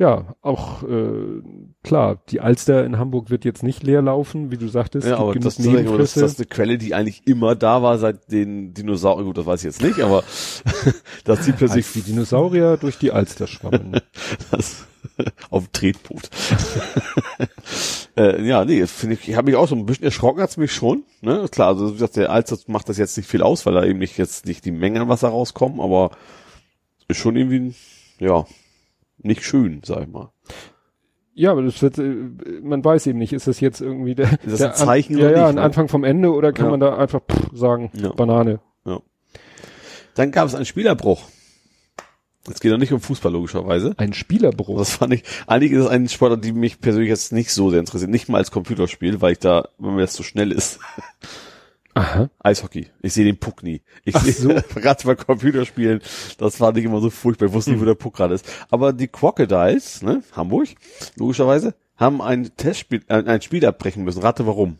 ja, 0.00 0.34
auch 0.40 0.82
äh, 0.82 1.42
klar, 1.84 2.22
die 2.30 2.40
Alster 2.40 2.86
in 2.86 2.96
Hamburg 2.96 3.28
wird 3.28 3.44
jetzt 3.44 3.62
nicht 3.62 3.82
leer 3.82 4.00
laufen, 4.00 4.50
wie 4.50 4.56
du 4.56 4.66
sagtest. 4.66 5.06
Ja, 5.06 5.18
aber 5.18 5.34
das, 5.34 5.44
das, 5.44 5.56
das, 5.56 5.64
das 5.66 5.74
Nebenflüsse. 5.74 6.24
ist 6.24 6.38
eine 6.38 6.46
Quelle, 6.46 6.78
die 6.78 6.94
eigentlich 6.94 7.26
immer 7.26 7.54
da 7.54 7.82
war 7.82 7.98
seit 7.98 8.32
den 8.32 8.72
Dinosauriern. 8.72 9.26
Gut, 9.26 9.36
das 9.36 9.44
weiß 9.44 9.60
ich 9.60 9.66
jetzt 9.66 9.82
nicht, 9.82 10.00
aber 10.00 10.24
dass 11.24 11.44
die 11.44 11.52
plötzlich 11.52 11.84
als 11.84 11.92
die 11.92 12.00
Dinosaurier 12.00 12.78
durch 12.78 12.96
die 12.96 13.12
Alster 13.12 13.46
schwammen. 13.46 14.00
das 14.50 14.86
auf 15.50 15.64
dem 15.64 15.72
Tretboot. 15.72 16.30
äh, 18.16 18.42
ja, 18.42 18.64
nee, 18.64 18.86
finde 18.86 19.16
ich, 19.16 19.28
ich 19.28 19.36
habe 19.36 19.50
mich 19.50 19.56
auch 19.56 19.68
so 19.68 19.74
ein 19.74 19.84
bisschen 19.84 20.06
erschrocken, 20.06 20.40
hat's 20.40 20.56
mich 20.56 20.72
schon. 20.72 21.04
Ne? 21.20 21.46
Klar, 21.50 21.68
also 21.68 21.88
wie 21.88 21.92
gesagt, 21.92 22.16
der 22.16 22.30
Alster 22.30 22.56
macht 22.68 22.88
das 22.88 22.96
jetzt 22.96 23.18
nicht 23.18 23.28
viel 23.28 23.42
aus, 23.42 23.66
weil 23.66 23.74
da 23.74 23.84
eben 23.84 23.98
nicht 23.98 24.16
jetzt 24.16 24.46
nicht 24.46 24.64
die 24.64 24.70
Mengen 24.70 25.02
an 25.02 25.08
Wasser 25.10 25.28
rauskommen, 25.28 25.78
aber 25.78 26.12
ist 27.06 27.18
schon 27.18 27.36
irgendwie, 27.36 27.74
ja, 28.18 28.46
nicht 29.22 29.44
schön, 29.44 29.80
sag 29.84 30.02
ich 30.02 30.08
mal. 30.08 30.30
ja, 31.34 31.50
aber 31.52 31.62
das 31.62 31.80
wird, 31.82 31.98
äh, 31.98 32.14
man 32.62 32.84
weiß 32.84 33.06
eben 33.06 33.18
nicht, 33.18 33.32
ist 33.32 33.46
das 33.46 33.60
jetzt 33.60 33.80
irgendwie 33.80 34.14
der, 34.14 34.32
Ist 34.32 34.46
das 34.52 34.58
der 34.58 34.68
ein 34.70 34.76
Zeichen 34.76 35.14
An, 35.16 35.20
ja, 35.20 35.26
oder 35.28 35.36
ja, 35.36 35.42
nicht, 35.42 35.48
ein 35.50 35.54
ne? 35.56 35.62
Anfang 35.62 35.88
vom 35.88 36.04
Ende 36.04 36.32
oder 36.32 36.52
kann 36.52 36.66
Ja. 36.66 36.70
man 36.72 36.80
da 36.80 36.96
einfach 36.96 37.20
pff, 37.30 37.48
sagen, 37.56 37.90
Ja. 37.94 38.12
Banane. 38.12 38.60
Dann 40.16 40.32
gab 40.32 40.46
es 40.48 40.54
einen 40.56 40.66
Spielerbruch. 40.66 41.22
Es 42.50 42.58
geht 42.60 42.72
doch 42.72 42.78
nicht 42.78 42.92
um 42.92 43.00
Fußball, 43.00 43.30
logischerweise. 43.32 43.94
Ein 43.96 44.12
Spielerbruch. 44.12 44.76
Das 44.76 44.94
fand 44.96 45.14
ich, 45.14 45.22
eigentlich 45.46 45.70
ist 45.72 45.84
es 45.84 45.88
ein 45.88 46.08
Sportart, 46.08 46.44
die 46.44 46.52
mich 46.52 46.80
persönlich 46.80 47.08
jetzt 47.10 47.32
nicht 47.32 47.52
so 47.52 47.70
sehr 47.70 47.78
interessiert. 47.80 48.10
Nicht 48.10 48.28
mal 48.28 48.38
als 48.38 48.50
Computerspiel, 48.50 49.20
weil 49.20 49.32
ich 49.32 49.38
da, 49.38 49.68
wenn 49.78 49.94
mir 49.94 50.00
das 50.02 50.14
so 50.14 50.22
schnell 50.24 50.50
ist. 50.50 50.80
Aha. 51.94 52.30
Eishockey. 52.38 52.86
Ich 53.02 53.12
sehe 53.12 53.24
den 53.24 53.38
Puck 53.38 53.62
nie. 53.62 53.82
Ich 54.04 54.16
sehe 54.16 54.32
so. 54.32 54.48
gerade 54.80 55.04
bei 55.04 55.14
Computerspielen, 55.16 56.00
das 56.38 56.56
fand 56.56 56.78
ich 56.78 56.84
immer 56.84 57.00
so 57.00 57.10
furchtbar. 57.10 57.46
Ich 57.46 57.52
wusste 57.52 57.72
nicht, 57.72 57.80
wo 57.80 57.84
der 57.84 57.94
Puck 57.94 58.16
gerade 58.16 58.34
ist. 58.34 58.46
Aber 58.70 58.92
die 58.92 59.08
Crocodiles, 59.08 60.02
ne, 60.02 60.22
Hamburg, 60.32 60.68
logischerweise, 61.16 61.74
haben 61.96 62.22
ein 62.22 62.50
Testspiel, 62.56 63.02
äh, 63.08 63.22
ein 63.24 63.42
Spiel 63.42 63.66
abbrechen 63.66 64.04
müssen. 64.04 64.22
Rate 64.22 64.46
warum? 64.46 64.78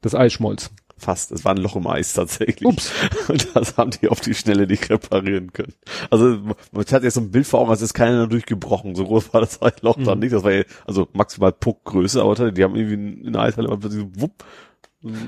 Das 0.00 0.14
Eis 0.14 0.32
schmolz. 0.32 0.70
Fast. 0.96 1.30
Es 1.30 1.44
war 1.44 1.52
ein 1.54 1.58
Loch 1.58 1.76
im 1.76 1.86
Eis 1.86 2.12
tatsächlich. 2.12 2.64
Ups. 2.66 2.90
Und 3.28 3.54
das 3.54 3.76
haben 3.76 3.90
die 3.90 4.08
auf 4.08 4.20
die 4.20 4.34
Schnelle 4.34 4.66
nicht 4.66 4.90
reparieren 4.90 5.52
können. 5.52 5.74
Also 6.10 6.38
man 6.72 6.84
hat 6.90 7.04
jetzt 7.04 7.14
so 7.14 7.20
ein 7.20 7.30
Bild 7.30 7.46
vor 7.46 7.60
Augen, 7.60 7.70
als 7.70 7.82
ist 7.82 7.94
keiner 7.94 8.26
durchgebrochen. 8.26 8.96
So 8.96 9.04
groß 9.04 9.32
war 9.32 9.40
das 9.40 9.60
Loch 9.82 9.96
Mhm. 9.96 10.04
dann 10.04 10.18
nicht. 10.18 10.32
Das 10.32 10.42
war 10.42 10.52
ja, 10.52 10.64
also 10.86 11.06
maximal 11.12 11.52
Puckgröße, 11.52 12.20
aber 12.20 12.50
die 12.50 12.64
haben 12.64 12.74
irgendwie 12.74 13.26
in 13.26 13.32
der 13.32 13.42
Eishalle 13.42 13.68
mal 13.68 13.78
wupp. 13.80 14.44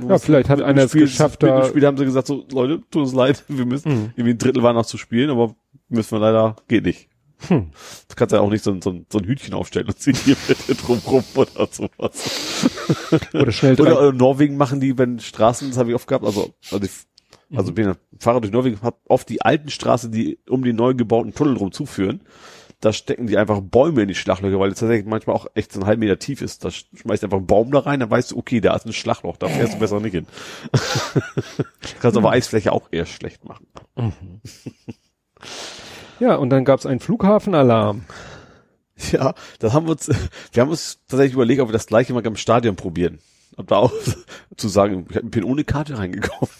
Ja, 0.08 0.18
vielleicht 0.18 0.48
hat 0.48 0.60
einer 0.62 0.82
es 0.82 0.92
geschafft, 0.92 1.42
mit 1.42 1.50
dem 1.52 1.64
Spiel 1.64 1.86
haben 1.86 1.96
sie 1.96 2.04
gesagt, 2.04 2.26
so 2.26 2.44
Leute, 2.50 2.80
tut 2.90 3.02
uns 3.02 3.12
leid, 3.14 3.44
wir 3.48 3.66
müssen, 3.66 3.92
Mhm. 3.92 4.10
irgendwie 4.16 4.30
ein 4.34 4.38
Drittel 4.38 4.62
war 4.62 4.72
noch 4.72 4.86
zu 4.86 4.98
spielen, 4.98 5.30
aber 5.30 5.54
müssen 5.88 6.12
wir 6.12 6.18
leider, 6.20 6.56
geht 6.66 6.84
nicht. 6.84 7.08
Hm. 7.48 7.70
Du 8.08 8.14
kannst 8.16 8.32
ja 8.34 8.40
auch 8.40 8.50
nicht 8.50 8.62
so, 8.64 8.70
ein- 8.72 8.82
so, 8.82 8.90
ein- 8.90 9.06
so 9.10 9.18
ein 9.18 9.24
Hütchen 9.24 9.54
aufstellen 9.54 9.86
und 9.86 9.98
ziehen 9.98 10.14
hier 10.16 10.36
bitte 10.48 10.74
drum 10.74 10.98
rum 11.06 11.24
oder 11.36 11.68
sowas. 11.70 12.68
Oder 13.32 13.50
schnell. 13.52 13.80
Oder 13.80 14.08
äh, 14.08 14.12
Norwegen 14.12 14.56
machen 14.58 14.80
die, 14.80 14.98
wenn 14.98 15.18
Straßen, 15.20 15.68
das 15.68 15.78
habe 15.78 15.88
ich 15.90 15.94
oft 15.94 16.06
gehabt, 16.06 16.24
also, 16.26 16.52
also, 16.70 16.84
ich, 16.84 16.90
also 17.56 17.72
bin 17.72 17.86
ja 17.86 17.96
Fahrer 18.18 18.40
durch 18.42 18.52
Norwegen, 18.52 18.80
hab 18.82 18.98
oft 19.08 19.28
die 19.28 19.40
alten 19.40 19.70
Straßen, 19.70 20.12
die 20.12 20.38
um 20.48 20.62
die 20.64 20.72
neu 20.74 20.92
gebauten 20.94 21.32
Tunnel 21.32 21.54
drum 21.54 21.72
zuführen, 21.72 22.20
da 22.80 22.92
stecken 22.94 23.26
die 23.26 23.36
einfach 23.36 23.60
Bäume 23.60 24.02
in 24.02 24.08
die 24.08 24.14
Schlaglöcher, 24.14 24.58
weil 24.58 24.70
es 24.70 24.78
tatsächlich 24.78 25.06
manchmal 25.06 25.36
auch 25.36 25.46
echt 25.54 25.72
so 25.72 25.80
einen 25.80 25.86
halben 25.86 26.00
Meter 26.00 26.18
tief 26.18 26.40
ist. 26.40 26.64
Da 26.64 26.70
schmeißt 26.70 27.22
einfach 27.22 27.36
einen 27.36 27.46
Baum 27.46 27.70
da 27.70 27.80
rein, 27.80 28.00
dann 28.00 28.10
weißt 28.10 28.30
du, 28.30 28.38
okay, 28.38 28.60
da 28.60 28.74
ist 28.74 28.86
ein 28.86 28.92
Schlagloch, 28.94 29.36
da 29.36 29.48
fährst 29.48 29.74
du 29.74 29.78
besser 29.78 30.00
nicht 30.00 30.12
hin. 30.14 30.26
Kannst 32.00 32.16
aber 32.16 32.30
Eisfläche 32.30 32.72
auch 32.72 32.88
eher 32.90 33.04
schlecht 33.06 33.44
machen. 33.44 33.66
Ja, 36.20 36.36
und 36.36 36.50
dann 36.50 36.64
gab's 36.64 36.86
einen 36.86 37.00
Flughafenalarm. 37.00 38.04
Ja, 39.12 39.34
das 39.58 39.72
haben 39.72 39.86
wir 39.86 39.92
uns, 39.92 40.08
wir 40.52 40.60
haben 40.62 40.70
uns 40.70 40.98
tatsächlich 41.08 41.34
überlegt, 41.34 41.60
ob 41.60 41.68
wir 41.68 41.74
das 41.74 41.86
gleiche 41.86 42.12
mal 42.14 42.26
am 42.26 42.36
Stadion 42.36 42.76
probieren. 42.76 43.18
Ob 43.56 43.68
da 43.68 43.76
auch 43.76 43.92
zu 44.56 44.68
sagen, 44.68 45.06
ich 45.10 45.30
bin 45.30 45.44
ohne 45.44 45.64
Karte 45.64 45.98
reingekommen. 45.98 46.50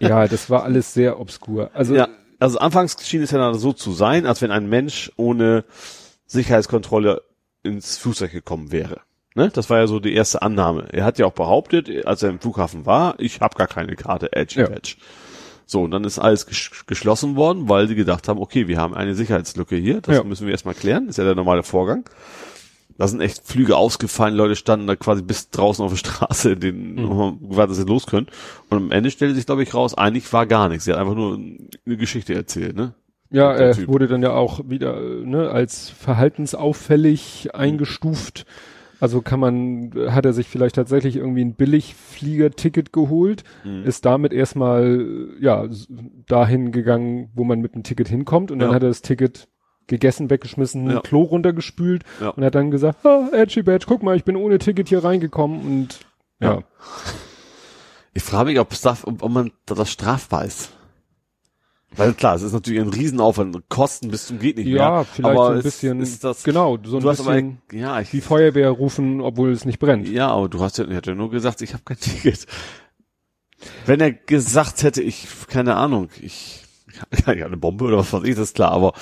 Ja, 0.00 0.26
das 0.26 0.50
war 0.50 0.64
alles 0.64 0.92
sehr 0.92 1.20
obskur. 1.20 1.70
Also 1.72 1.94
Ja, 1.94 2.08
also 2.38 2.58
anfangs 2.58 2.96
schien 3.06 3.22
es 3.22 3.30
ja 3.30 3.54
so 3.54 3.72
zu 3.72 3.92
sein, 3.92 4.26
als 4.26 4.42
wenn 4.42 4.50
ein 4.50 4.68
Mensch 4.68 5.10
ohne 5.16 5.64
Sicherheitskontrolle 6.26 7.22
ins 7.62 7.98
Flugzeug 7.98 8.32
gekommen 8.32 8.72
wäre. 8.72 9.00
Ne? 9.34 9.50
Das 9.52 9.68
war 9.70 9.78
ja 9.78 9.86
so 9.86 10.00
die 10.00 10.14
erste 10.14 10.42
Annahme. 10.42 10.88
Er 10.92 11.04
hat 11.04 11.18
ja 11.18 11.26
auch 11.26 11.32
behauptet, 11.32 12.06
als 12.06 12.22
er 12.22 12.30
im 12.30 12.40
Flughafen 12.40 12.86
war, 12.86 13.14
ich 13.18 13.40
habe 13.40 13.56
gar 13.56 13.66
keine 13.66 13.94
Karte, 13.96 14.32
edge, 14.32 14.60
Ja. 14.60 14.66
edge. 14.68 14.96
So, 15.66 15.82
und 15.82 15.90
dann 15.90 16.04
ist 16.04 16.18
alles 16.20 16.46
ges 16.46 16.70
geschlossen 16.86 17.34
worden, 17.34 17.68
weil 17.68 17.88
sie 17.88 17.96
gedacht 17.96 18.28
haben, 18.28 18.38
okay, 18.40 18.68
wir 18.68 18.78
haben 18.78 18.94
eine 18.94 19.14
Sicherheitslücke 19.14 19.74
hier, 19.76 20.00
das 20.00 20.16
Ja. 20.16 20.24
müssen 20.24 20.46
wir 20.46 20.52
erstmal 20.52 20.74
klären, 20.74 21.08
ist 21.08 21.18
ja 21.18 21.24
der 21.24 21.34
normale 21.34 21.64
Vorgang. 21.64 22.08
Da 22.98 23.06
sind 23.08 23.20
echt 23.20 23.42
Flüge 23.44 23.76
ausgefallen, 23.76 24.34
Leute 24.34 24.56
standen 24.56 24.86
da 24.86 24.96
quasi 24.96 25.22
bis 25.22 25.50
draußen 25.50 25.84
auf 25.84 25.90
der 25.92 25.98
Straße, 25.98 26.56
den, 26.56 26.94
Mhm. 26.94 27.48
gewartet, 27.50 27.70
dass 27.72 27.76
sie 27.76 27.84
los 27.88 28.06
können. 28.06 28.26
Und 28.70 28.76
am 28.78 28.90
Ende 28.92 29.10
stellte 29.10 29.34
sich, 29.34 29.46
glaube 29.46 29.62
ich, 29.62 29.74
raus, 29.74 29.96
eigentlich 29.96 30.32
war 30.32 30.46
gar 30.46 30.68
nichts. 30.68 30.84
Sie 30.86 30.92
hat 30.92 30.98
einfach 30.98 31.14
nur 31.14 31.34
eine 31.36 31.96
Geschichte 31.96 32.34
erzählt, 32.34 32.74
ne? 32.76 32.94
Ja, 33.30 33.52
er 33.52 33.72
Typ. 33.72 33.88
wurde 33.88 34.06
dann 34.06 34.22
ja 34.22 34.30
auch 34.32 34.60
wieder 34.68 34.96
äh, 35.00 35.24
ne, 35.26 35.50
als 35.50 35.90
verhaltensauffällig 35.90 37.54
eingestuft. 37.54 38.46
Also 38.98 39.20
kann 39.20 39.40
man, 39.40 39.90
hat 40.08 40.24
er 40.24 40.32
sich 40.32 40.46
vielleicht 40.48 40.76
tatsächlich 40.76 41.16
irgendwie 41.16 41.42
ein 41.44 41.54
Billigfliegerticket 41.54 42.92
geholt, 42.92 43.44
Mhm. 43.64 43.84
ist 43.84 44.04
damit 44.06 44.32
erstmal 44.32 45.00
äh, 45.38 45.42
ja 45.44 45.66
dahin 46.28 46.72
gegangen, 46.72 47.28
wo 47.34 47.44
man 47.44 47.60
mit 47.60 47.74
dem 47.74 47.82
Ticket 47.82 48.08
hinkommt 48.08 48.50
und 48.50 48.58
dann 48.58 48.70
Ja. 48.70 48.74
hat 48.74 48.82
er 48.82 48.88
das 48.88 49.02
Ticket 49.02 49.48
gegessen, 49.86 50.30
weggeschmissen, 50.30 50.90
Ja. 50.90 51.00
Klo 51.00 51.22
runtergespült 51.22 52.02
Ja. 52.20 52.30
und 52.30 52.44
hat 52.44 52.54
dann 52.54 52.70
gesagt, 52.70 53.04
ah, 53.06 53.28
Edgy 53.32 53.62
Badge, 53.62 53.86
guck 53.88 54.02
mal, 54.02 54.16
ich 54.16 54.24
bin 54.24 54.36
ohne 54.36 54.58
Ticket 54.58 54.88
hier 54.88 55.04
reingekommen 55.04 55.60
und 55.60 56.00
ja. 56.40 56.54
Ja. 56.54 56.62
Ich 58.14 58.22
frage 58.22 58.50
mich, 58.50 58.58
ob, 58.60 58.68
ob, 59.04 59.22
ob 59.22 59.30
man 59.30 59.52
da 59.66 59.74
das 59.74 59.90
strafbar 59.90 60.44
ist. 60.46 60.70
Weil 61.94 62.12
klar, 62.14 62.34
es 62.34 62.42
ist 62.42 62.52
natürlich 62.52 62.80
ein 62.80 62.88
Riesenaufwand, 62.88 63.68
Kosten 63.68 64.10
bis 64.10 64.26
zum 64.26 64.38
geht 64.38 64.56
nicht 64.58 64.66
Ja, 64.66 64.90
mehr. 64.96 65.04
vielleicht 65.04 65.36
aber 65.36 65.46
so 65.46 65.52
ein 65.52 65.58
ist- 65.58 65.64
bisschen, 65.64 66.00
ist 66.00 66.24
das, 66.24 66.42
genau, 66.42 66.76
so 66.84 66.96
ein 66.96 67.02
du 67.02 67.08
hast 67.08 67.18
bisschen 67.24 67.58
aber, 67.68 67.76
ja, 67.78 68.00
ich, 68.00 68.10
die 68.10 68.20
Feuerwehr 68.20 68.70
rufen, 68.70 69.20
obwohl 69.20 69.50
es 69.52 69.64
nicht 69.64 69.78
brennt. 69.78 70.08
ja, 70.08 70.28
aber 70.28 70.48
du 70.48 70.60
hast 70.60 70.76
ja, 70.78 70.84
er 70.86 70.96
hat 70.96 71.06
ja 71.06 71.14
nur 71.14 71.30
gesagt, 71.30 71.62
ich 71.62 71.72
habe 71.72 71.84
kein 71.84 71.96
Ticket. 72.00 72.46
Wenn 73.86 74.00
er 74.00 74.12
gesagt 74.12 74.82
hätte, 74.82 75.02
ich, 75.02 75.26
keine 75.48 75.76
Ahnung, 75.76 76.08
ich, 76.20 76.64
ich 77.10 77.26
habe 77.26 77.44
eine 77.46 77.56
Bombe 77.56 77.84
oder 77.84 77.98
was 77.98 78.12
weiß 78.12 78.24
ich, 78.24 78.34
das 78.34 78.48
ist 78.48 78.56
klar, 78.56 78.72
aber 78.72 78.92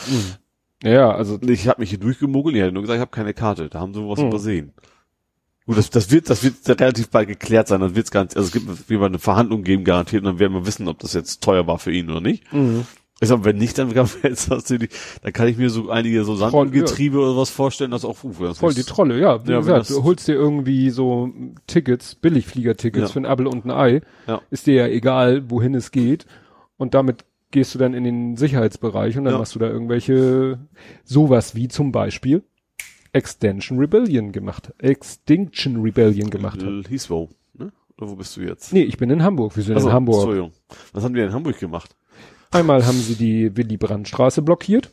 Ja, 0.82 1.10
also 1.14 1.38
ich 1.42 1.68
habe 1.68 1.80
mich 1.80 1.90
hier 1.90 1.98
durchgemogelt, 2.00 2.56
er 2.56 2.66
hat 2.66 2.72
nur 2.74 2.82
gesagt, 2.82 2.96
ich 2.96 3.00
habe 3.00 3.10
keine 3.10 3.32
Karte, 3.34 3.68
da 3.68 3.80
haben 3.80 3.94
sie 3.94 4.00
was 4.06 4.18
Hm. 4.18 4.28
übersehen. 4.28 4.72
Gut, 5.66 5.78
das, 5.78 5.88
das 5.88 6.10
wird, 6.10 6.28
das 6.28 6.44
wird 6.44 6.56
relativ 6.80 7.08
bald 7.08 7.26
geklärt 7.28 7.68
sein, 7.68 7.80
dann 7.80 7.96
wird's 7.96 8.10
ganz, 8.10 8.36
also 8.36 8.46
es 8.48 8.52
gibt 8.52 8.90
wie 8.90 8.98
eine 8.98 9.18
Verhandlung 9.18 9.62
geben 9.62 9.84
garantiert 9.84 10.22
und 10.22 10.26
dann 10.26 10.38
werden 10.38 10.52
wir 10.52 10.66
wissen, 10.66 10.88
ob 10.88 10.98
das 10.98 11.14
jetzt 11.14 11.42
teuer 11.42 11.66
war 11.66 11.78
für 11.78 11.90
ihn 11.92 12.10
oder 12.10 12.20
nicht. 12.20 12.52
Mhm. 12.52 12.84
Ich 13.20 13.28
sag, 13.28 13.44
wenn 13.44 13.56
nicht, 13.56 13.78
dann 13.78 13.94
kann 13.94 14.08
jetzt 14.24 14.50
natürlich, 14.50 14.90
dann 15.22 15.32
kann 15.32 15.48
ich 15.48 15.56
mir 15.56 15.70
so 15.70 15.88
einige 15.88 16.24
so 16.24 16.34
Sandgetriebe 16.36 17.18
oder 17.18 17.36
was 17.36 17.48
vorstellen, 17.48 17.92
das 17.92 18.04
auch, 18.04 18.22
uh, 18.24 18.32
das 18.40 18.58
Voll 18.58 18.74
die 18.74 18.80
ist- 18.80 18.88
Trolle, 18.90 19.18
ja. 19.18 19.46
Wie 19.46 19.52
Ja, 19.52 19.58
gesagt, 19.60 19.88
du 19.88 20.02
holst 20.02 20.28
dir 20.28 20.34
irgendwie 20.34 20.90
so 20.90 21.30
Tickets, 21.66 22.16
Billigfliegertickets 22.16 23.00
Ja. 23.00 23.08
für 23.08 23.20
ein 23.20 23.24
Apple 23.24 23.48
und 23.48 23.64
ein 23.64 23.70
Ei. 23.70 24.02
Ja. 24.26 24.42
Ist 24.50 24.66
dir 24.66 24.74
ja 24.74 24.86
egal, 24.88 25.48
wohin 25.48 25.74
es 25.74 25.92
geht. 25.92 26.26
Und 26.76 26.92
damit 26.92 27.24
gehst 27.54 27.74
du 27.74 27.78
dann 27.78 27.94
in 27.94 28.04
den 28.04 28.36
Sicherheitsbereich 28.36 29.16
und 29.16 29.24
dann 29.24 29.32
Ja. 29.34 29.38
machst 29.38 29.54
du 29.54 29.58
da 29.58 29.66
irgendwelche, 29.68 30.58
sowas 31.04 31.54
wie 31.54 31.68
zum 31.68 31.90
Beispiel 31.92 32.42
Extension 33.12 33.78
Rebellion 33.78 34.32
gemacht, 34.32 34.72
Extinction 34.78 35.80
Rebellion 35.80 36.28
gemacht 36.30 36.60
hat. 36.62 36.68
Äh, 36.68 36.82
Heathrow, 36.88 37.30
ne? 37.56 37.72
Oder 37.96 38.10
wo 38.10 38.16
bist 38.16 38.36
du 38.36 38.40
jetzt? 38.42 38.72
Nee, 38.72 38.82
ich 38.82 38.98
bin 38.98 39.08
in 39.10 39.22
Hamburg. 39.22 39.56
Wir 39.56 39.62
sind 39.62 39.76
Also, 39.76 39.88
in 39.88 39.94
Hamburg. 39.94 40.16
Entschuldigung. 40.16 40.52
Was 40.92 41.04
haben 41.04 41.14
die 41.14 41.20
in 41.20 41.32
Hamburg 41.32 41.58
gemacht? 41.58 41.96
Einmal 42.50 42.84
haben 42.86 42.98
sie 42.98 43.14
die 43.14 43.56
Willy-Brandt-Straße 43.56 44.42
blockiert, 44.42 44.92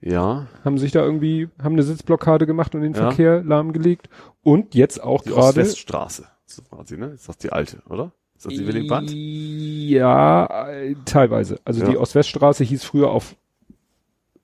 Ja, 0.00 0.46
haben 0.64 0.78
sich 0.78 0.92
da 0.92 1.02
irgendwie, 1.04 1.48
haben 1.62 1.72
eine 1.74 1.82
Sitzblockade 1.82 2.46
gemacht 2.46 2.74
und 2.74 2.82
den 2.82 2.92
Ja. 2.94 3.08
Verkehr 3.08 3.42
lahmgelegt. 3.42 4.08
Und 4.42 4.74
jetzt 4.74 5.02
auch 5.02 5.22
die 5.22 5.30
gerade. 5.30 5.60
Ost-West-Straße. 5.60 6.26
So 6.46 6.62
quasi, 6.62 6.96
ne? 6.96 7.06
Ist 7.06 7.28
das 7.28 7.38
die 7.38 7.50
alte, 7.50 7.82
oder? 7.88 8.12
Ist 8.36 8.46
das 8.46 8.52
die 8.54 8.66
Willy 8.66 8.86
Brandt? 8.86 9.10
Ja, 9.14 10.68
teilweise. 11.04 11.58
Also 11.64 11.80
Ja. 11.82 11.90
die 11.90 11.96
Ost-West-Straße 11.96 12.64
hieß 12.64 12.84
früher 12.84 13.10
auf 13.10 13.36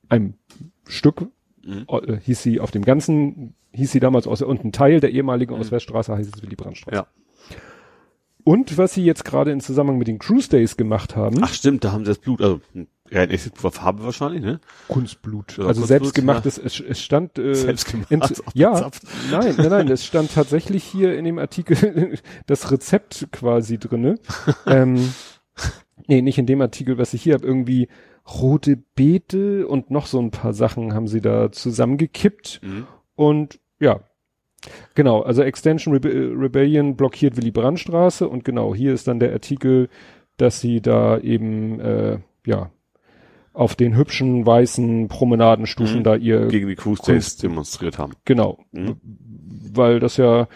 einem 0.09 0.35
Stück, 0.87 1.27
Mhm. 1.65 1.87
äh, 1.89 2.17
hieß 2.21 2.43
sie 2.43 2.61
auf 2.61 2.71
dem 2.71 2.85
ganzen, 2.85 3.55
hieß 3.73 3.93
sie 3.93 4.01
damals 4.01 4.27
aus, 4.27 4.43
und 4.43 4.65
ein 4.65 4.73
Teil 4.73 5.01
der 5.01 5.11
ehemaligen 5.13 5.55
Mhm. 5.55 5.61
Ost-West-Straße 5.61 6.15
heißt 6.17 6.35
es 6.37 6.43
Willy 6.43 6.57
Brandt-Straße. 6.57 6.97
Ja. 6.97 7.07
Und 8.45 8.77
was 8.77 8.95
sie 8.95 9.05
jetzt 9.05 9.25
gerade 9.25 9.53
in 9.53 9.61
Zusammenhang 9.61 9.99
mit 9.99 10.09
den 10.09 10.19
Cruise 10.19 10.49
Days 10.49 10.77
gemacht 10.77 11.15
haben, 11.15 11.39
Ach 11.43 11.53
stimmt, 11.53 11.85
da 11.85 11.93
haben 11.93 12.05
sie 12.05 12.11
das 12.11 12.19
Blut, 12.19 12.41
also 12.43 12.61
Ja, 13.13 13.23
echtes 13.25 13.51
Blut 13.51 13.65
war 13.65 13.73
Farbe 13.73 14.05
wahrscheinlich, 14.05 14.43
ne? 14.43 14.61
Kunstblut. 14.89 15.59
Ja, 15.59 15.65
also 15.67 15.81
Kunstblut, 15.83 15.89
selbstgemachtes, 15.89 16.57
es, 16.57 16.81
es 16.81 17.01
stand 17.01 17.39
äh, 17.39 17.55
Selbstgemacht, 17.55 18.11
in, 18.11 18.23
ja, 18.55 18.91
nein, 19.31 19.55
nein, 19.59 19.69
nein, 19.69 19.89
es 19.89 20.07
stand 20.07 20.33
tatsächlich 20.33 20.83
hier 20.83 21.17
in 21.19 21.27
dem 21.27 21.39
Artikel 21.39 22.19
das 22.47 22.71
Rezept 22.71 23.29
quasi 23.31 23.79
drinne. 23.79 24.19
ähm, 24.67 25.13
nee, 26.07 26.23
nicht 26.23 26.39
in 26.39 26.47
dem 26.47 26.63
Artikel, 26.63 26.97
was 26.97 27.13
ich 27.13 27.23
hier 27.23 27.35
habe, 27.35 27.47
irgendwie 27.47 27.89
rote 28.41 28.77
Beete 28.77 29.67
und 29.67 29.91
noch 29.91 30.07
so 30.07 30.19
ein 30.19 30.31
paar 30.31 30.55
Sachen 30.55 30.95
haben 30.95 31.09
sie 31.09 31.21
da 31.21 31.53
zusammengekippt 31.53 32.61
Mhm. 32.63 32.87
und 33.15 33.61
ja. 33.79 34.01
Genau, 34.95 35.23
also 35.23 35.43
Extension 35.43 35.93
Rebe 35.93 36.09
Rebellion 36.09 36.97
blockiert 36.97 37.37
Willy 37.37 37.51
Brandt 37.51 37.81
Straße 37.81 38.29
und 38.29 38.45
genau, 38.45 38.75
hier 38.77 38.95
ist 38.95 39.09
dann 39.09 39.19
der 39.19 39.33
Artikel, 39.33 39.89
dass 40.37 40.61
sie 40.61 40.81
da 40.81 41.19
eben 41.19 41.81
äh, 41.81 42.19
ja 42.47 42.71
auf 43.53 43.75
den 43.75 43.97
hübschen 43.97 44.47
weißen 44.47 45.09
Promenadenstufen 45.09 45.99
Mhm. 45.99 46.05
da 46.05 46.15
ihr 46.17 46.47
Gegen 46.49 46.69
die 46.69 46.75
Cruise 46.77 47.03
Days 47.03 47.37
demonstriert 47.37 47.99
haben. 47.99 48.13
genau, 48.25 48.59
Mhm. 48.73 48.97
weil 49.75 50.01
das 50.01 50.17
ja 50.17 50.49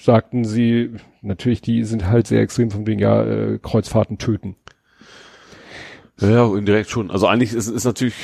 sagten 0.00 0.44
sie 0.44 0.90
natürlich, 1.22 1.62
die 1.62 1.84
sind 1.84 2.06
halt 2.06 2.26
sehr 2.26 2.42
extrem 2.42 2.70
von 2.70 2.86
wegen 2.86 3.00
ja 3.00 3.22
äh, 3.24 3.58
Kreuzfahrten 3.58 4.18
töten. 4.18 4.56
Ja, 6.20 6.46
indirekt 6.54 6.90
schon. 6.90 7.10
Also 7.10 7.26
eigentlich 7.26 7.52
ist 7.52 7.68
ist 7.68 7.84
natürlich, 7.84 8.14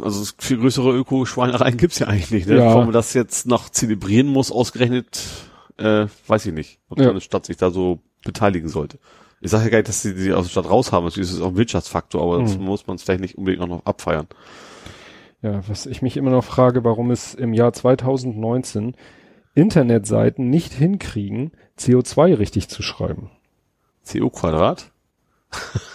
also 0.00 0.24
viel 0.38 0.58
größere 0.58 0.92
Öko-Schweinereien 0.94 1.76
gibt's 1.76 1.98
ja 1.98 2.06
eigentlich 2.06 2.30
nicht. 2.30 2.48
Ne? 2.48 2.56
Ja. 2.58 2.66
Warum 2.66 2.84
man 2.84 2.92
das 2.92 3.14
jetzt 3.14 3.46
noch 3.46 3.68
zelebrieren 3.70 4.28
muss, 4.28 4.52
ausgerechnet, 4.52 5.22
äh, 5.78 6.06
weiß 6.26 6.46
ich 6.46 6.52
nicht, 6.52 6.78
ob 6.88 7.00
Ja. 7.00 7.10
eine 7.10 7.20
Stadt 7.20 7.46
sich 7.46 7.56
da 7.56 7.70
so 7.70 8.00
beteiligen 8.24 8.68
sollte. 8.68 8.98
Ich 9.44 9.50
sage 9.50 9.64
ja 9.64 9.70
gar 9.70 9.78
nicht, 9.78 9.88
dass 9.88 10.02
sie 10.02 10.14
die 10.14 10.32
aus 10.32 10.44
der 10.46 10.50
Stadt 10.50 10.70
raus 10.70 10.92
haben. 10.92 11.04
Natürlich 11.04 11.28
ist 11.28 11.34
es 11.34 11.40
auch 11.42 11.48
ein 11.48 11.56
Wirtschaftsfaktor, 11.56 12.22
aber 12.22 12.42
das 12.42 12.56
Mhm. 12.56 12.64
muss 12.64 12.86
man 12.86 12.94
es 12.96 13.02
vielleicht 13.02 13.20
nicht 13.20 13.36
unbedingt 13.36 13.62
auch 13.62 13.68
noch 13.68 13.84
abfeiern. 13.84 14.28
Ja, 15.42 15.60
was 15.68 15.86
ich 15.86 16.00
mich 16.00 16.16
immer 16.16 16.30
noch 16.30 16.44
frage, 16.44 16.84
warum 16.84 17.10
es 17.10 17.34
im 17.34 17.52
Jahr 17.52 17.72
2019 17.72 18.94
Internetseiten 19.56 20.48
nicht 20.48 20.72
hinkriegen, 20.72 21.50
CO2 21.76 22.38
richtig 22.38 22.68
zu 22.68 22.82
schreiben. 22.82 23.30
CO 24.10 24.30
Quadrat? 24.30 24.92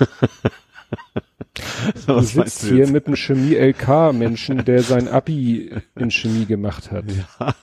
Du 2.05 2.19
sitzt 2.21 2.63
du 2.63 2.67
hier 2.75 2.88
mit 2.88 3.07
einem 3.07 3.15
Chemie-LK-Menschen, 3.15 4.65
der 4.65 4.81
sein 4.84 5.07
Abi 5.07 5.71
in 5.95 6.11
Chemie 6.11 6.45
gemacht 6.45 6.91
hat. 6.91 7.05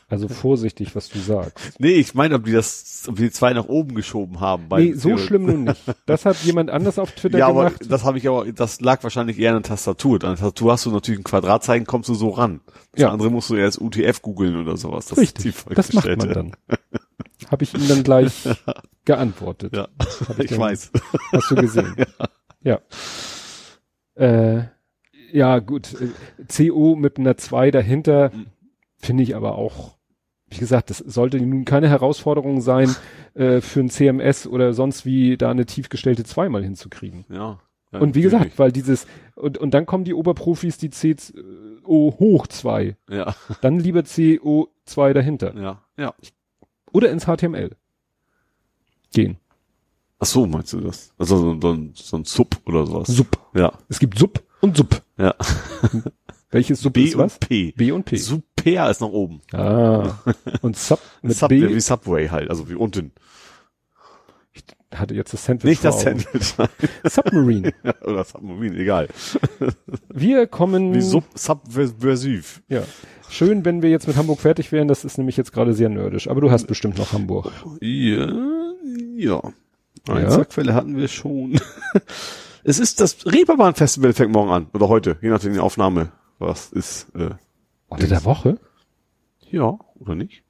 Also 0.09 0.29
vorsichtig, 0.29 0.95
was 0.95 1.09
du 1.09 1.19
sagst. 1.19 1.59
Nee, 1.79 1.93
ich 1.95 2.15
meine, 2.15 2.37
ob 2.37 2.45
die 2.45 2.53
das, 2.53 3.05
ob 3.09 3.17
die 3.17 3.31
zwei 3.31 3.53
nach 3.53 3.67
oben 3.67 3.95
geschoben 3.95 4.41
haben. 4.41 4.67
Nee, 4.77 4.93
so 4.95 5.11
CO 5.11 5.19
schlimm 5.19 5.47
nun 5.47 5.65
nicht. 5.65 5.81
Das 6.07 6.25
hat 6.25 6.37
jemand 6.45 6.71
anders 6.71 6.99
auf 6.99 7.13
Twitter 7.13 7.39
Ja, 7.39 7.49
aber 7.49 7.65
gemacht. 7.67 7.87
das 7.89 8.05
habe 8.05 8.19
ich 8.19 8.29
aber, 8.29 8.51
das 8.53 8.81
lag 8.81 9.03
wahrscheinlich 9.03 9.39
eher 9.39 9.51
an 9.55 9.63
der 9.63 9.69
Tastatur. 9.71 10.15
An 10.15 10.21
der 10.21 10.31
Tastatur 10.37 10.73
hast 10.73 10.87
du 10.87 10.91
natürlich 10.91 11.21
ein 11.21 11.25
Quadratzeichen, 11.25 11.87
kommst 11.87 12.09
du 12.09 12.15
so 12.15 12.31
ran. 12.31 12.61
Das 12.93 13.03
Ja. 13.03 13.11
andere 13.11 13.31
musst 13.31 13.51
du 13.51 13.57
erst 13.57 13.81
UTF 13.81 14.23
googeln 14.23 14.57
oder 14.57 14.77
sowas. 14.77 15.07
Das 15.07 15.19
ist 15.19 15.43
die 15.45 15.49
Richtig, 15.49 15.75
das 15.75 15.93
macht 15.93 16.07
man 16.17 16.29
dann. 16.33 16.53
Habe 17.51 17.65
ich 17.65 17.75
ihm 17.75 17.87
dann 17.89 18.03
gleich 18.05 18.33
geantwortet. 19.05 19.75
Ja, 19.77 19.89
ich 20.39 20.39
ich 20.45 20.51
dann- 20.51 20.59
weiß. 20.61 20.91
Hast 21.33 21.51
du 21.51 21.55
gesehen? 21.57 21.95
ja. 22.63 22.79
Äh, 24.15 24.63
ja, 25.33 25.59
gut. 25.59 25.95
äh, 26.01 26.09
CO 26.53 26.95
mit 26.97 27.19
einer 27.19 27.37
2 27.37 27.71
dahinter 27.71 28.31
finde 28.99 29.23
ich 29.23 29.35
aber 29.37 29.57
auch, 29.57 29.97
wie 30.49 30.59
gesagt, 30.59 30.91
das 30.91 30.99
sollte 30.99 31.41
nun 31.41 31.65
keine 31.65 31.89
Herausforderung 31.89 32.61
sein, 32.61 32.95
äh, 33.35 33.61
für 33.61 33.81
ein 33.81 33.91
CMS 33.91 34.47
oder 34.47 34.73
sonst 34.73 35.05
wie 35.05 35.37
da 35.37 35.51
eine 35.51 35.67
tiefgestellte 35.67 36.25
2 36.25 36.49
mal 36.49 36.63
hinzukriegen. 36.63 37.25
Ja. 37.29 37.59
und 37.93 38.15
wie 38.15 38.23
gesagt, 38.23 38.59
weil 38.59 38.73
dieses, 38.73 39.07
und, 39.35 39.59
und 39.59 39.73
dann 39.75 39.87
kommen 39.87 40.05
die 40.05 40.15
Oberprofis, 40.15 40.79
die 40.79 40.91
CO 40.91 42.15
hoch 42.19 42.47
2. 42.47 42.97
Ja, 43.11 43.35
Dann 43.61 43.79
lieber 43.79 44.01
CO2 44.01 45.13
dahinter. 45.13 45.55
ja, 45.57 45.83
ja. 45.97 46.15
Oder 46.93 47.11
ins 47.11 47.25
HTML. 47.27 47.71
Gehen. 49.13 49.39
Ach 50.25 50.27
so, 50.27 50.47
meinst 50.47 50.73
du 50.73 50.81
das? 50.81 51.13
Also 51.19 51.37
so, 51.37 51.59
so, 51.61 51.73
ein- 51.75 51.91
so 51.95 52.17
ein 52.17 52.25
Sub 52.25 52.57
oder 52.65 52.87
sowas. 52.87 53.09
Sub. 53.09 53.27
Ja, 53.55 53.73
Es 53.91 53.99
gibt 53.99 54.19
Sub 54.19 54.43
und 54.63 54.75
Sub. 54.75 55.03
ja. 55.19 55.35
Welches 56.51 56.81
Sub 56.81 56.95
B 56.95 57.05
ist 57.05 57.19
was? 57.19 57.35
und 57.35 57.41
P. 57.49 57.73
B 57.77 57.93
und 57.93 58.05
P. 58.05 58.17
Super 58.17 58.89
ist 58.91 59.03
nach 59.03 59.09
oben. 59.09 59.43
Ah. 59.53 60.15
Und 60.63 60.77
Sub 60.79 60.99
mit 61.23 61.37
Sub, 61.37 61.51
B 61.51 61.69
wie 61.75 61.81
Subway 61.81 62.29
halt, 62.29 62.49
also 62.49 62.71
wie 62.71 62.75
unten. 62.75 63.13
hatte 64.95 65.15
jetzt 65.15 65.35
das 65.35 65.45
Sandwich 65.45 65.69
Nicht 65.73 65.85
das. 65.85 66.01
Sandwich. 66.01 66.55
Submarine. 67.05 67.75
oder 68.03 68.25
Submarine, 68.25 68.77
egal. 68.79 69.09
Wir 70.09 70.47
kommen. 70.47 70.95
Wie 70.95 71.03
Sub, 71.03 71.25
Subversiv. 71.35 72.63
Ja. 72.69 72.85
Schön, 73.29 73.65
wenn 73.67 73.83
wir 73.83 73.91
jetzt 73.91 74.07
mit 74.07 74.17
Hamburg 74.17 74.41
fertig 74.41 74.73
wären. 74.73 74.89
Das 74.89 75.05
ist 75.05 75.19
nämlich 75.19 75.37
jetzt 75.37 75.53
gerade 75.53 75.75
sehr 75.75 75.91
nerdisch. 75.91 76.29
Aber 76.29 76.41
du 76.41 76.51
hast 76.51 76.67
bestimmt 76.67 76.97
noch 76.97 77.13
Hamburg. 77.13 77.51
Ja, 77.83 78.33
ja. 79.17 79.43
Ja. 80.09 80.15
Einzelquelle 80.15 80.75
hatten 80.75 80.97
wir 80.97 81.09
schon. 81.09 81.59
es 82.65 82.79
ist 82.79 83.01
das 83.01 83.25
Reeperbahn-Festival 83.27 84.13
fängt 84.13 84.33
morgen 84.33 84.51
an. 84.51 84.67
Oder 84.73 84.89
heute, 84.89 85.17
je 85.23 85.31
nachdem 85.31 85.53
die 85.53 85.61
Aufnahme. 85.61 86.13
Was 86.39 86.73
ist, 86.73 87.07
äh, 87.15 87.31
Unter 87.89 88.07
der 88.07 88.25
Woche? 88.25 88.59
ja, 89.51 89.79
oder 90.01 90.15
nicht? 90.15 90.43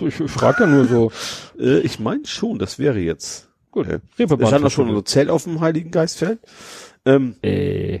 Ich, 0.00 0.20
ich 0.20 0.30
frage 0.30 0.64
ja 0.64 0.66
nur 0.70 0.86
so. 0.86 1.12
Äh, 1.58 1.80
ich 1.80 2.00
meine 2.00 2.24
schon, 2.26 2.58
das 2.58 2.78
wäre 2.78 2.98
jetzt. 2.98 3.50
Gut. 3.70 3.86
Äh, 3.86 4.00
Reeperbahn 4.18 4.40
wir 4.40 4.46
standen 4.46 4.64
da 4.64 4.70
schon 4.70 4.84
Festival. 4.86 4.88
unser 4.90 5.04
Zelt 5.04 5.30
auf 5.30 5.44
dem 5.44 5.60
Heiligen 5.60 5.90
Geistfeld. 5.90 6.40
Ähm, 7.04 7.36
Äh. 7.42 8.00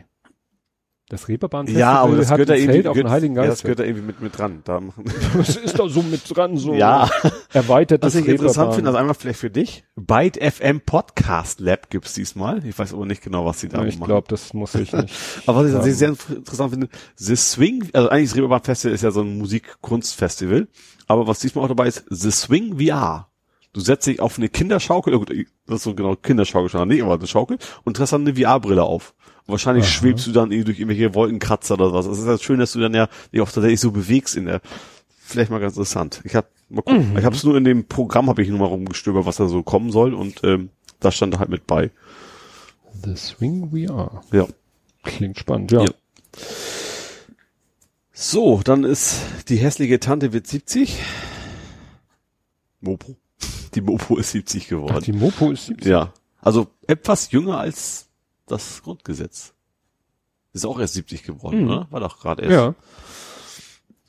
Das 1.08 1.28
Reeperbahn 1.28 1.66
ja, 1.66 2.00
aber 2.00 2.16
das 2.16 2.30
hat 2.30 2.36
gehört 2.36 2.48
da 2.48 2.54
ein 2.54 2.60
irgendwie, 2.60 2.72
Zelt 2.76 2.86
auf 2.86 2.94
den 2.94 3.02
gehört, 3.02 3.14
Heiligen 3.14 3.36
ja, 3.36 3.44
das 3.44 3.60
gehört 3.62 3.80
da 3.80 3.84
irgendwie 3.84 4.06
mit, 4.06 4.22
mit 4.22 4.38
dran. 4.38 4.62
Da 4.64 4.80
machen, 4.80 5.04
Das 5.36 5.56
ist 5.56 5.78
doch 5.78 5.90
so 5.90 6.00
mit 6.00 6.22
dran, 6.34 6.56
so 6.56 6.72
ja, 6.72 7.10
erweitertes 7.52 8.14
was 8.14 8.20
ich 8.20 8.28
interessant 8.28 8.74
finde, 8.74 8.88
also 8.90 8.98
einmal 8.98 9.14
vielleicht 9.14 9.40
für 9.40 9.50
dich. 9.50 9.84
Byte 9.96 10.38
FM 10.42 10.80
Podcast 10.80 11.60
Lab 11.60 11.90
gibt's 11.90 12.14
diesmal. 12.14 12.64
Ich 12.66 12.78
weiß 12.78 12.94
aber 12.94 13.06
nicht 13.06 13.22
genau, 13.22 13.44
was 13.46 13.60
sie 13.60 13.68
da 13.68 13.84
ich 13.84 13.98
machen. 13.98 14.08
glaube, 14.08 14.26
das 14.28 14.54
muss 14.54 14.74
ich 14.74 14.92
nicht. 14.92 15.14
Aber 15.46 15.60
was 15.60 15.66
ich 15.68 15.72
tatsächlich 15.72 15.98
sehr 15.98 16.08
inter- 16.08 16.36
interessant 16.36 16.70
finde, 16.70 16.88
The 17.16 17.36
Swing, 17.36 17.88
also 17.92 18.08
eigentlich 18.08 18.30
das 18.30 18.36
Reeperbahn 18.36 18.62
Festival 18.64 18.94
ist 18.94 19.02
ja 19.02 19.10
so 19.10 19.22
ein 19.22 19.38
Musik-Kunst-Festival, 19.38 20.68
aber 21.06 21.26
was 21.26 21.40
diesmal 21.40 21.64
auch 21.64 21.68
dabei 21.68 21.88
ist, 21.88 22.04
The 22.08 22.30
Swing 22.30 22.78
VR. 22.78 23.28
Du 23.74 23.80
setzt 23.80 24.06
dich 24.06 24.20
auf 24.20 24.38
eine 24.38 24.48
Kinderschaukel, 24.48 25.18
gut, 25.18 25.30
das 25.66 25.76
ist 25.76 25.82
so 25.84 25.94
genau 25.94 26.14
Kinderschaukel 26.14 26.68
schon, 26.68 26.88
nicht, 26.88 27.02
aber 27.02 27.14
eine 27.14 27.26
Schaukel 27.26 27.58
und 27.84 27.98
hast 27.98 28.12
dann 28.12 28.26
eine 28.26 28.34
VR-Brille 28.36 28.82
auf. 28.82 29.14
Und 29.46 29.52
wahrscheinlich 29.52 29.84
Aha. 29.84 29.90
schwebst 29.90 30.26
du 30.26 30.32
dann 30.32 30.52
irgendwie 30.52 30.64
durch 30.66 30.78
irgendwelche 30.80 31.14
Wolkenkratzer 31.14 31.74
oder 31.74 31.92
was. 31.92 32.06
Es 32.06 32.18
ist 32.18 32.26
halt 32.26 32.42
schön, 32.42 32.60
dass 32.60 32.72
du 32.72 32.80
dann 32.80 32.94
ja 32.94 33.08
dich 33.32 33.40
auch 33.40 33.50
tatsächlich 33.50 33.80
so 33.80 33.90
bewegst 33.90 34.36
in 34.36 34.44
der, 34.46 34.60
vielleicht 35.18 35.50
mal 35.50 35.58
ganz 35.58 35.74
interessant. 35.74 36.20
Ich 36.24 36.34
hab, 36.34 36.48
mal 36.72 36.82
gucken. 36.82 37.12
Mhm. 37.12 37.18
Ich 37.18 37.24
habe 37.24 37.36
es 37.36 37.44
nur 37.44 37.56
in 37.56 37.64
dem 37.64 37.84
Programm, 37.86 38.28
habe 38.28 38.42
ich 38.42 38.48
nur 38.48 38.58
mal 38.58 38.66
rumgestöbert, 38.66 39.26
was 39.26 39.36
da 39.36 39.48
so 39.48 39.62
kommen 39.62 39.90
soll 39.92 40.14
und 40.14 40.40
ähm, 40.44 40.70
da 41.00 41.10
stand 41.12 41.34
da 41.34 41.38
halt 41.38 41.48
mit 41.50 41.66
bei. 41.66 41.90
The 43.04 43.16
Swing 43.16 43.70
VR. 43.70 44.22
Ja. 44.32 44.46
Klingt 45.02 45.38
spannend, 45.38 45.72
ja. 45.72 45.82
Ja. 45.84 45.90
So, 48.12 48.60
dann 48.62 48.84
ist 48.84 49.20
die 49.48 49.56
hässliche 49.56 49.98
Tante 50.00 50.32
wird 50.32 50.46
70. 50.46 50.98
Mopo. 52.80 53.16
Die 53.74 53.80
Mopo 53.80 54.16
ist 54.16 54.32
70 54.32 54.64
Ach, 54.64 54.68
geworden. 54.68 55.04
die 55.04 55.12
Mopo 55.12 55.50
ist 55.50 55.66
70. 55.66 55.86
ja. 55.90 56.12
Also 56.40 56.66
etwas 56.86 57.30
jünger 57.30 57.58
als 57.58 58.08
das 58.46 58.82
Grundgesetz. 58.82 59.54
Ist 60.52 60.66
auch 60.66 60.78
erst 60.78 60.94
70 60.94 61.22
geworden, 61.22 61.62
Mhm. 61.64 61.70
oder? 61.70 61.86
War 61.90 62.00
doch 62.00 62.20
gerade 62.20 62.42
erst. 62.42 62.52
Ja. 62.52 62.74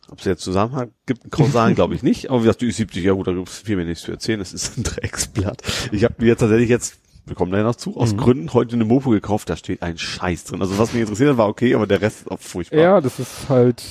Ob 0.09 0.19
es 0.19 0.25
jetzt 0.25 0.43
Zusammenhang 0.43 0.91
gibt, 1.05 1.23
einen 1.23 1.31
kausalen 1.31 1.75
glaube 1.75 1.95
ich 1.95 2.03
nicht. 2.03 2.29
Aber 2.29 2.39
wie 2.39 2.43
gesagt, 2.43 2.61
die 2.61 2.67
ist 2.67 2.77
70, 2.77 3.03
ja 3.03 3.13
gut, 3.13 3.27
da 3.27 3.31
gibt 3.33 3.47
es 3.49 3.59
viel 3.59 3.75
mehr 3.77 3.85
nichts 3.85 4.03
zu 4.03 4.11
erzählen. 4.11 4.39
Das 4.39 4.53
ist 4.53 4.77
ein 4.77 4.83
Drecksblatt. 4.83 5.61
Ich 5.91 6.03
habe 6.03 6.15
mir 6.19 6.27
jetzt 6.27 6.39
tatsächlich 6.39 6.69
jetzt, 6.69 6.95
wir 7.25 7.35
kommen 7.35 7.51
da 7.51 7.63
noch 7.63 7.75
zu, 7.75 7.97
aus 7.97 8.13
Mhm. 8.13 8.17
Gründen 8.17 8.53
heute 8.53 8.75
eine 8.75 8.85
Mopo 8.85 9.09
gekauft, 9.11 9.49
da 9.49 9.55
steht 9.55 9.81
ein 9.81 9.97
Scheiß 9.97 10.43
drin. 10.45 10.61
Also 10.61 10.77
was 10.77 10.93
mich 10.93 11.01
interessiert 11.01 11.29
hat, 11.29 11.37
war 11.37 11.47
okay, 11.47 11.73
aber 11.73 11.87
der 11.87 12.01
Rest 12.01 12.21
ist 12.21 12.31
auch 12.31 12.39
furchtbar. 12.39 12.79
Ja, 12.79 13.01
das 13.01 13.19
ist 13.19 13.49
halt, 13.49 13.81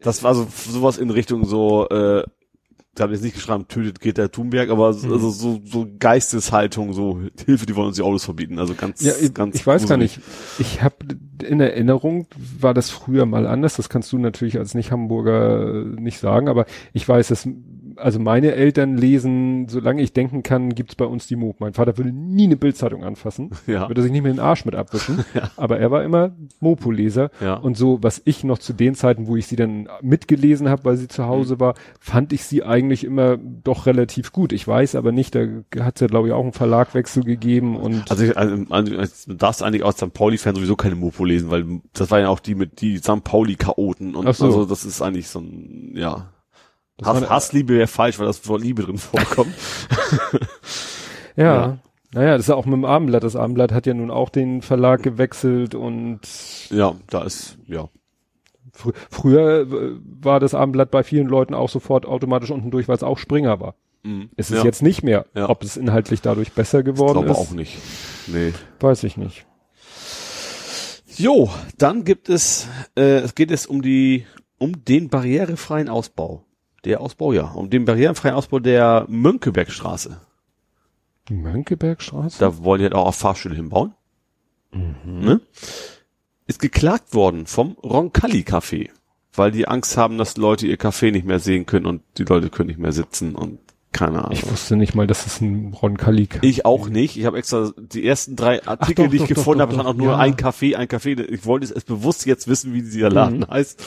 Das 0.00 0.22
war 0.22 0.34
so 0.34 0.46
sowas 0.68 0.98
in 0.98 1.10
Richtung 1.10 1.44
so, 1.46 1.88
äh, 1.88 2.24
da 2.94 3.04
habe 3.04 3.12
ich 3.12 3.18
jetzt 3.18 3.24
nicht 3.24 3.34
geschrieben, 3.34 3.66
tötet 3.68 4.00
Greta 4.00 4.28
Thunberg, 4.28 4.70
aber 4.70 4.92
so, 4.92 5.06
Mhm. 5.08 5.12
also 5.14 5.30
so, 5.30 5.60
so 5.64 5.86
Geisteshaltung, 5.98 6.92
so 6.92 7.20
Hilfe, 7.44 7.66
die 7.66 7.74
wollen 7.76 7.88
uns 7.88 7.96
die 7.96 8.02
Autos 8.02 8.24
verbieten. 8.24 8.58
Also 8.58 8.74
ganz, 8.74 9.02
ja, 9.02 9.12
ich, 9.20 9.34
ganz 9.34 9.56
ich 9.56 9.66
weiß 9.66 9.88
gar 9.88 9.98
gruselig. 9.98 10.18
nicht. 10.18 10.26
Ich 10.60 10.82
habe 10.82 10.96
in 11.42 11.60
Erinnerung, 11.60 12.26
war 12.60 12.72
das 12.74 12.90
früher 12.90 13.26
mal 13.26 13.46
anders. 13.46 13.74
Das 13.76 13.88
kannst 13.88 14.12
du 14.12 14.18
natürlich 14.18 14.58
als 14.58 14.74
Nicht-Hamburger 14.74 15.84
nicht 15.84 16.18
sagen, 16.20 16.48
aber 16.48 16.66
ich 16.92 17.08
weiß, 17.08 17.28
dass 17.28 17.48
also 17.96 18.18
meine 18.18 18.52
Eltern 18.52 18.96
lesen, 18.96 19.68
solange 19.68 20.02
ich 20.02 20.12
denken 20.12 20.42
kann, 20.42 20.74
gibt's 20.74 20.94
bei 20.94 21.04
uns 21.04 21.26
die 21.26 21.36
Moop. 21.36 21.60
Mein 21.60 21.74
Vater 21.74 21.96
würde 21.98 22.12
nie 22.12 22.44
eine 22.44 22.56
Bildzeitung 22.56 23.04
anfassen, 23.04 23.50
Ja. 23.66 23.88
würde 23.88 24.02
sich 24.02 24.12
nicht 24.12 24.22
mehr 24.22 24.32
den 24.32 24.40
Arsch 24.40 24.64
mit 24.64 24.74
abwischen, 24.74 25.24
Ja. 25.34 25.50
aber 25.56 25.78
er 25.78 25.90
war 25.90 26.02
immer 26.04 26.32
Mopo-Leser 26.60 27.30
Ja. 27.40 27.54
und 27.54 27.76
so, 27.76 28.02
was 28.02 28.22
ich 28.24 28.44
noch 28.44 28.58
zu 28.58 28.72
den 28.72 28.94
Zeiten, 28.94 29.26
wo 29.26 29.36
ich 29.36 29.46
sie 29.46 29.56
dann 29.56 29.88
mitgelesen 30.02 30.68
habe, 30.68 30.84
weil 30.84 30.96
sie 30.96 31.08
zu 31.08 31.22
Mhm. 31.22 31.26
Hause 31.26 31.60
war, 31.60 31.74
fand 32.00 32.32
ich 32.32 32.44
sie 32.44 32.62
eigentlich 32.62 33.04
immer 33.04 33.36
doch 33.36 33.86
relativ 33.86 34.32
gut. 34.32 34.52
Ich 34.52 34.66
weiß 34.66 34.94
aber 34.94 35.12
nicht, 35.12 35.34
da 35.34 35.44
hat's 35.80 36.00
ja 36.00 36.06
glaube 36.06 36.28
ich 36.28 36.34
auch 36.34 36.42
einen 36.42 36.52
Verlagwechsel 36.52 37.24
gegeben 37.24 37.76
und 37.76 38.10
Also, 38.10 38.24
ich, 38.24 38.36
also, 38.36 38.64
also 38.70 38.92
du 39.26 39.34
darfst 39.34 39.62
eigentlich 39.62 39.84
als 39.84 39.96
St. 39.98 40.12
Pauli-Fan 40.12 40.54
sowieso 40.54 40.76
keine 40.76 40.94
Mopo 40.96 41.24
lesen, 41.24 41.50
weil 41.50 41.64
das 41.92 42.10
war 42.10 42.20
ja 42.20 42.28
auch 42.28 42.40
die 42.40 42.54
mit 42.54 42.80
die 42.80 42.98
St. 42.98 43.24
Pauli-Chaoten 43.24 44.14
und 44.14 44.32
so. 44.34 44.44
also 44.46 44.64
das 44.64 44.84
ist 44.84 45.00
eigentlich 45.02 45.28
so 45.28 45.40
ein, 45.40 45.92
ja. 45.94 46.30
Das 46.96 47.08
Hass, 47.08 47.28
Hassliebe 47.28 47.74
wäre 47.74 47.86
falsch, 47.86 48.18
weil 48.18 48.26
das 48.26 48.46
Wort 48.48 48.62
Liebe 48.62 48.82
drin 48.82 48.98
vorkommt. 48.98 49.54
ja. 51.36 51.44
Ja. 51.44 51.78
Naja, 52.12 52.32
das 52.32 52.42
ist 52.42 52.48
ja 52.48 52.54
auch 52.54 52.66
mit 52.66 52.74
dem 52.74 52.84
Abendblatt. 52.84 53.24
Das 53.24 53.34
Abendblatt 53.34 53.72
hat 53.72 53.86
ja 53.86 53.94
nun 53.94 54.12
auch 54.12 54.28
den 54.28 54.62
Verlag 54.62 55.02
gewechselt 55.02 55.74
und 55.74 56.20
ja, 56.70 56.94
da 57.10 57.24
ist, 57.24 57.58
ja. 57.66 57.88
Fr 58.72 58.92
früher 59.10 59.62
äh, 59.62 59.96
war 60.20 60.38
das 60.38 60.54
Abendblatt 60.54 60.92
bei 60.92 61.02
vielen 61.02 61.26
Leuten 61.26 61.54
auch 61.54 61.68
sofort 61.68 62.06
automatisch 62.06 62.52
unten 62.52 62.70
durch, 62.70 62.86
weil 62.86 62.96
es 62.96 63.02
auch 63.02 63.18
Springer 63.18 63.58
war. 63.60 63.74
Mhm. 64.04 64.30
Es 64.36 64.50
ist 64.52 64.58
ja. 64.58 64.64
jetzt 64.64 64.82
nicht 64.82 65.02
mehr. 65.02 65.26
Ja. 65.34 65.48
Ob 65.48 65.64
es 65.64 65.76
inhaltlich 65.76 66.20
dadurch 66.22 66.52
besser 66.52 66.80
ich 66.80 66.84
geworden 66.84 67.24
glaube 67.24 67.30
ist, 67.30 67.36
auch 67.36 67.50
nicht. 67.50 67.78
Nee. 68.28 68.52
weiß 68.78 69.02
ich 69.02 69.16
nicht. 69.16 69.44
Jo, 71.16 71.50
dann 71.78 72.04
gibt 72.04 72.28
es, 72.28 72.68
äh, 72.96 73.18
es 73.18 73.34
geht 73.34 73.50
es 73.50 73.66
um 73.66 73.82
die, 73.82 74.26
um 74.58 74.84
den 74.84 75.08
barrierefreien 75.08 75.88
Ausbau. 75.88 76.44
Der 76.84 77.00
Ausbau, 77.00 77.32
ja. 77.32 77.44
Um 77.52 77.70
den 77.70 77.84
barrierefreien 77.84 78.34
Ausbau 78.34 78.58
der 78.58 79.06
Mönckebergstraße. 79.08 80.20
Die 81.28 81.34
Mönckebergstraße? 81.34 82.38
Da 82.38 82.62
wollen 82.62 82.80
die 82.80 82.84
halt 82.84 82.94
auch 82.94 83.06
auf 83.06 83.16
Fahrstühle 83.16 83.54
hinbauen. 83.56 83.94
Ne? 84.72 85.40
Ist 86.46 86.58
geklagt 86.60 87.14
worden 87.14 87.46
vom 87.46 87.72
Roncalli 87.82 88.40
Café, 88.42 88.90
weil 89.32 89.50
die 89.52 89.68
Angst 89.68 89.96
haben, 89.96 90.18
dass 90.18 90.36
Leute 90.36 90.66
ihr 90.66 90.76
Café 90.78 91.10
nicht 91.12 91.24
mehr 91.26 91.38
sehen 91.38 91.64
können 91.64 91.86
und 91.86 92.02
die 92.18 92.24
Leute 92.24 92.50
können 92.50 92.68
nicht 92.68 92.78
mehr 92.80 92.92
sitzen 92.92 93.34
und 93.34 93.60
keine 93.92 94.18
Ahnung. 94.24 94.32
ich 94.32 94.50
wusste 94.50 94.74
nicht 94.74 94.96
mal, 94.96 95.06
dass 95.06 95.24
es 95.24 95.40
ein 95.40 95.72
Roncalli 95.80 96.28
Ich 96.42 96.66
auch 96.66 96.88
nicht. 96.88 97.16
Ich 97.16 97.26
habe 97.26 97.38
extra 97.38 97.70
die 97.78 98.04
ersten 98.04 98.34
drei 98.34 98.66
Artikel, 98.66 99.04
doch, 99.04 99.10
die 99.12 99.16
ich 99.18 99.22
doch, 99.22 99.28
gefunden 99.28 99.60
habe, 99.62 99.76
doch. 99.76 99.86
auch 99.86 99.94
nur 99.94 100.10
Ja. 100.12 100.18
ein 100.18 100.34
Café, 100.34 100.74
ein 100.74 100.88
Café. 100.88 101.20
Ich 101.30 101.46
wollte 101.46 101.72
es 101.72 101.84
bewusst 101.84 102.26
jetzt 102.26 102.48
wissen, 102.48 102.74
wie 102.74 102.82
dieser 102.82 103.08
Laden 103.10 103.38
Mhm. 103.38 103.46
heißt. 103.48 103.84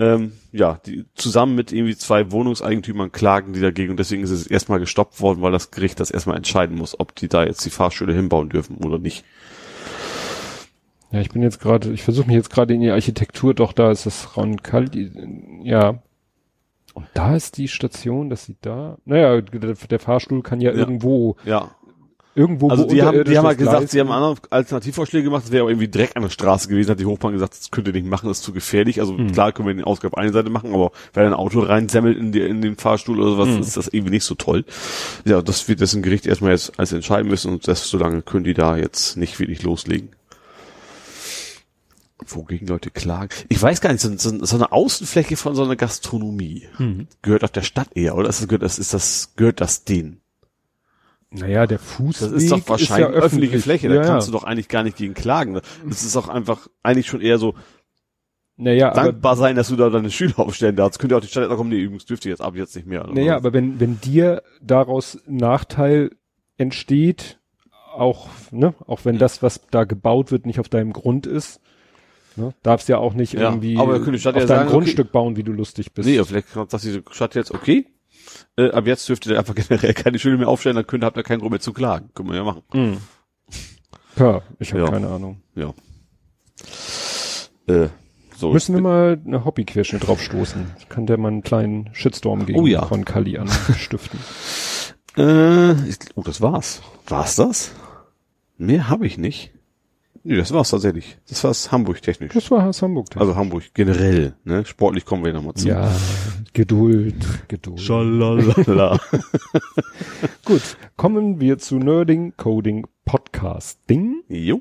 Ähm, 0.00 0.32
ja, 0.52 0.80
die 0.86 1.06
zusammen 1.14 1.56
mit 1.56 1.72
irgendwie 1.72 1.96
zwei 1.96 2.30
Wohnungseigentümern 2.30 3.10
klagen 3.10 3.52
die 3.52 3.60
dagegen 3.60 3.90
und 3.90 3.96
deswegen 3.98 4.22
ist 4.22 4.30
es 4.30 4.46
erstmal 4.46 4.78
gestoppt 4.78 5.20
worden, 5.20 5.42
weil 5.42 5.50
das 5.50 5.72
Gericht 5.72 5.98
das 5.98 6.12
erstmal 6.12 6.36
entscheiden 6.36 6.76
muss, 6.76 6.98
ob 6.98 7.16
die 7.16 7.28
da 7.28 7.44
jetzt 7.44 7.64
die 7.64 7.70
Fahrstühle 7.70 8.14
hinbauen 8.14 8.48
dürfen 8.48 8.76
oder 8.76 8.98
nicht. 8.98 9.24
Ja, 11.10 11.20
ich 11.20 11.30
bin 11.30 11.42
jetzt 11.42 11.60
gerade, 11.60 11.90
ich 11.90 12.02
versuche 12.02 12.26
mich 12.26 12.36
jetzt 12.36 12.50
gerade 12.50 12.74
in 12.74 12.80
die 12.80 12.90
Architektur, 12.90 13.54
doch 13.54 13.72
da 13.72 13.90
ist 13.90 14.06
das 14.06 14.36
Roncalli, 14.36 15.10
ja. 15.64 16.00
Und 16.94 17.06
da 17.14 17.34
ist 17.36 17.58
die 17.58 17.68
Station, 17.68 18.28
das 18.28 18.44
sieht 18.44 18.58
da. 18.62 18.98
Naja, 19.04 19.40
der, 19.40 19.74
der 19.74 19.98
Fahrstuhl 20.00 20.42
kann 20.42 20.60
ja, 20.60 20.72
Ja. 20.72 20.76
irgendwo, 20.76 21.36
Ja, 21.44 21.70
irgendwo 22.38 22.70
also 22.70 22.86
die 22.86 23.02
haben, 23.02 23.24
die 23.24 23.36
haben 23.36 23.46
halt 23.46 23.58
gesagt, 23.58 23.90
sie 23.90 24.00
haben 24.00 24.10
andere 24.10 24.36
Alternativvorschläge 24.50 25.24
gemacht, 25.24 25.44
das 25.44 25.52
wäre 25.52 25.62
aber 25.62 25.70
irgendwie 25.70 25.88
direkt 25.88 26.16
an 26.16 26.22
der 26.22 26.30
Straße 26.30 26.68
gewesen, 26.68 26.90
hat 26.90 27.00
die 27.00 27.04
Hochbahn 27.06 27.32
gesagt, 27.32 27.54
das 27.58 27.70
könnt 27.70 27.86
ihr 27.88 27.92
nicht 27.92 28.06
machen, 28.06 28.28
das 28.28 28.38
ist 28.38 28.44
zu 28.44 28.52
gefährlich. 28.52 29.00
Also 29.00 29.18
Hm. 29.18 29.32
klar 29.32 29.52
können 29.52 29.68
wir 29.68 29.74
den 29.74 29.84
Ausgabe 29.84 30.14
auf 30.16 30.18
eine 30.18 30.32
Seite 30.32 30.48
machen, 30.48 30.72
aber 30.72 30.92
wenn 31.12 31.26
ein 31.26 31.34
Auto 31.34 31.60
reinsemmelt 31.60 32.16
in, 32.16 32.32
die, 32.32 32.40
in 32.40 32.62
den 32.62 32.76
Fahrstuhl 32.76 33.20
oder 33.20 33.30
sowas, 33.32 33.48
Hm. 33.48 33.60
ist 33.60 33.76
das 33.76 33.88
irgendwie 33.88 34.12
nicht 34.12 34.24
so 34.24 34.34
toll. 34.36 34.64
Ja, 35.24 35.42
das 35.42 35.68
wird 35.68 35.80
das 35.80 35.94
ein 35.94 36.02
Gericht 36.02 36.26
erstmal 36.26 36.52
jetzt 36.52 36.78
als 36.78 36.92
entscheiden 36.92 37.28
müssen 37.28 37.50
und 37.52 37.66
das, 37.68 37.88
solange 37.90 38.22
können 38.22 38.44
die 38.44 38.54
da 38.54 38.76
jetzt 38.76 39.16
nicht 39.16 39.38
wirklich 39.40 39.62
loslegen. 39.62 40.10
Wogegen 42.26 42.66
Leute 42.66 42.90
klagen. 42.90 43.30
Ich 43.48 43.62
weiß 43.62 43.80
gar 43.80 43.92
nicht, 43.92 44.00
so, 44.02 44.10
so, 44.16 44.44
so 44.44 44.56
eine 44.56 44.72
Außenfläche 44.72 45.36
von 45.36 45.54
so 45.54 45.62
einer 45.64 45.76
Gastronomie 45.76 46.66
Hm. 46.76 47.06
gehört 47.22 47.44
auf 47.44 47.52
der 47.52 47.62
Stadt 47.62 47.88
eher, 47.94 48.16
oder? 48.16 48.28
Ist 48.28 48.40
das, 48.40 48.48
gehört 48.48 48.62
das, 48.62 48.78
ist 48.78 48.92
das, 48.92 49.32
gehört 49.36 49.60
das 49.60 49.84
denen? 49.84 50.20
Naja, 51.30 51.66
der 51.66 51.78
Fußweg 51.78 52.30
Das 52.32 52.42
ist 52.42 52.50
doch 52.50 52.68
wahrscheinlich 52.68 53.08
ja 53.08 53.14
öffentliche 53.14 53.56
öffentlich. 53.56 53.62
Fläche, 53.64 53.88
da 53.88 53.96
ja, 53.96 54.02
kannst 54.02 54.28
du 54.28 54.32
doch 54.32 54.44
eigentlich 54.44 54.68
gar 54.68 54.82
nicht 54.82 54.96
gegen 54.96 55.12
klagen. 55.14 55.60
Das 55.86 56.02
ist 56.02 56.16
auch 56.16 56.28
einfach 56.28 56.68
eigentlich 56.82 57.06
schon 57.06 57.20
eher 57.20 57.38
so 57.38 57.54
Naja, 58.56 58.92
aber, 58.92 59.02
dankbar 59.12 59.36
sein, 59.36 59.54
dass 59.56 59.68
du 59.68 59.76
da 59.76 59.90
deine 59.90 60.10
Schüler 60.10 60.38
aufstellen 60.38 60.74
darfst. 60.76 60.98
Könnte 60.98 61.16
auch 61.16 61.20
die 61.20 61.26
Stadt 61.26 61.44
jetzt, 61.46 61.56
kommen, 61.56 61.68
nee, 61.70 61.80
übrigens 61.80 62.06
dürft 62.06 62.24
ihr 62.24 62.30
jetzt 62.30 62.40
ab 62.40 62.56
jetzt 62.56 62.74
nicht 62.76 62.86
mehr. 62.88 63.06
naja, 63.12 63.36
aber 63.36 63.52
wenn, 63.52 63.78
wenn 63.78 64.00
dir 64.00 64.42
daraus 64.62 65.18
Nachteil 65.26 66.12
entsteht, 66.56 67.38
auch, 67.94 68.28
ne, 68.50 68.74
auch 68.86 69.04
wenn 69.04 69.16
Mhm. 69.16 69.20
das, 69.20 69.42
was 69.42 69.60
da 69.70 69.84
gebaut 69.84 70.30
wird, 70.32 70.46
nicht 70.46 70.60
auf 70.60 70.68
deinem 70.68 70.92
Grund 70.92 71.26
ist, 71.26 71.60
ne, 72.36 72.54
darfst 72.62 72.88
ja 72.88 72.96
auch 72.98 73.12
nicht 73.12 73.34
Ja, 73.34 73.40
irgendwie 73.50 73.76
aber 73.76 73.96
auf 73.96 74.06
ja 74.24 74.32
deinem 74.32 74.46
sagen, 74.46 74.70
Grundstück 74.70 75.12
bauen, 75.12 75.36
wie 75.36 75.42
du 75.42 75.52
lustig 75.52 75.92
bist. 75.92 76.08
nee, 76.08 76.22
vielleicht 76.24 76.48
sagt 76.48 76.84
die 76.84 77.02
Stadt 77.10 77.34
jetzt, 77.34 77.50
okay, 77.52 77.86
äh, 78.56 78.70
ab 78.70 78.86
jetzt 78.86 79.08
dürft 79.08 79.26
ihr 79.26 79.38
einfach 79.38 79.54
generell 79.68 79.94
keine 79.94 80.18
Schüler 80.18 80.38
mehr 80.38 80.48
aufstellen, 80.48 80.76
dann 80.76 80.86
könnt, 80.86 81.04
habt 81.04 81.16
ihr 81.16 81.22
keinen 81.22 81.40
Grund 81.40 81.52
mehr 81.52 81.60
zu 81.60 81.72
klagen. 81.72 82.10
Können 82.14 82.30
wir 82.30 82.36
ja 82.36 82.44
machen. 82.44 82.62
Mhm. 82.72 82.98
Ja, 84.16 84.42
ich 84.58 84.72
habe 84.72 84.82
Ja. 84.84 84.90
keine 84.90 85.08
Ahnung. 85.08 85.42
Ja. 85.54 85.72
Äh, 87.66 87.88
so. 88.36 88.52
Müssen 88.52 88.74
wir 88.74 88.80
mal 88.82 89.20
eine 89.26 89.44
Hobbyquerschnitt 89.44 90.06
drauf 90.06 90.22
stoßen. 90.22 90.70
Kann 90.88 91.06
der 91.06 91.18
mal 91.18 91.28
einen 91.28 91.42
kleinen 91.42 91.90
Shitstorm 91.92 92.46
gegen 92.46 92.58
Oh 92.58 92.66
ja. 92.66 92.84
von 92.86 93.04
Kali 93.04 93.38
anstiften. 93.38 94.18
Äh, 95.16 95.72
ich, 95.88 95.96
oh, 96.14 96.22
das 96.22 96.40
war's. 96.40 96.80
War's 97.08 97.34
das? 97.34 97.72
Mehr 98.56 98.88
habe 98.88 99.04
ich 99.04 99.18
nicht. 99.18 99.52
Nee, 100.24 100.36
das 100.36 100.52
war's 100.52 100.70
tatsächlich. 100.70 101.16
Das 101.28 101.42
war's 101.44 101.70
Hamburg 101.72 102.02
technisch. 102.02 102.32
Das 102.34 102.50
war 102.50 102.62
Hamburg. 102.62 103.06
Also 103.16 103.36
Hamburg 103.36 103.64
generell, 103.74 104.34
ne? 104.44 104.64
Sportlich 104.66 105.04
kommen 105.04 105.24
wir 105.24 105.32
nochmal 105.32 105.54
zu. 105.54 105.68
ja, 105.68 105.90
Geduld, 106.52 107.48
Geduld. 107.48 107.80
Schalalala. 107.80 109.00
Gut, 110.44 110.76
kommen 110.96 111.40
wir 111.40 111.58
zu 111.58 111.76
Nerding 111.76 112.34
Coding 112.36 112.86
Podcasting. 113.04 114.22
jo. 114.28 114.60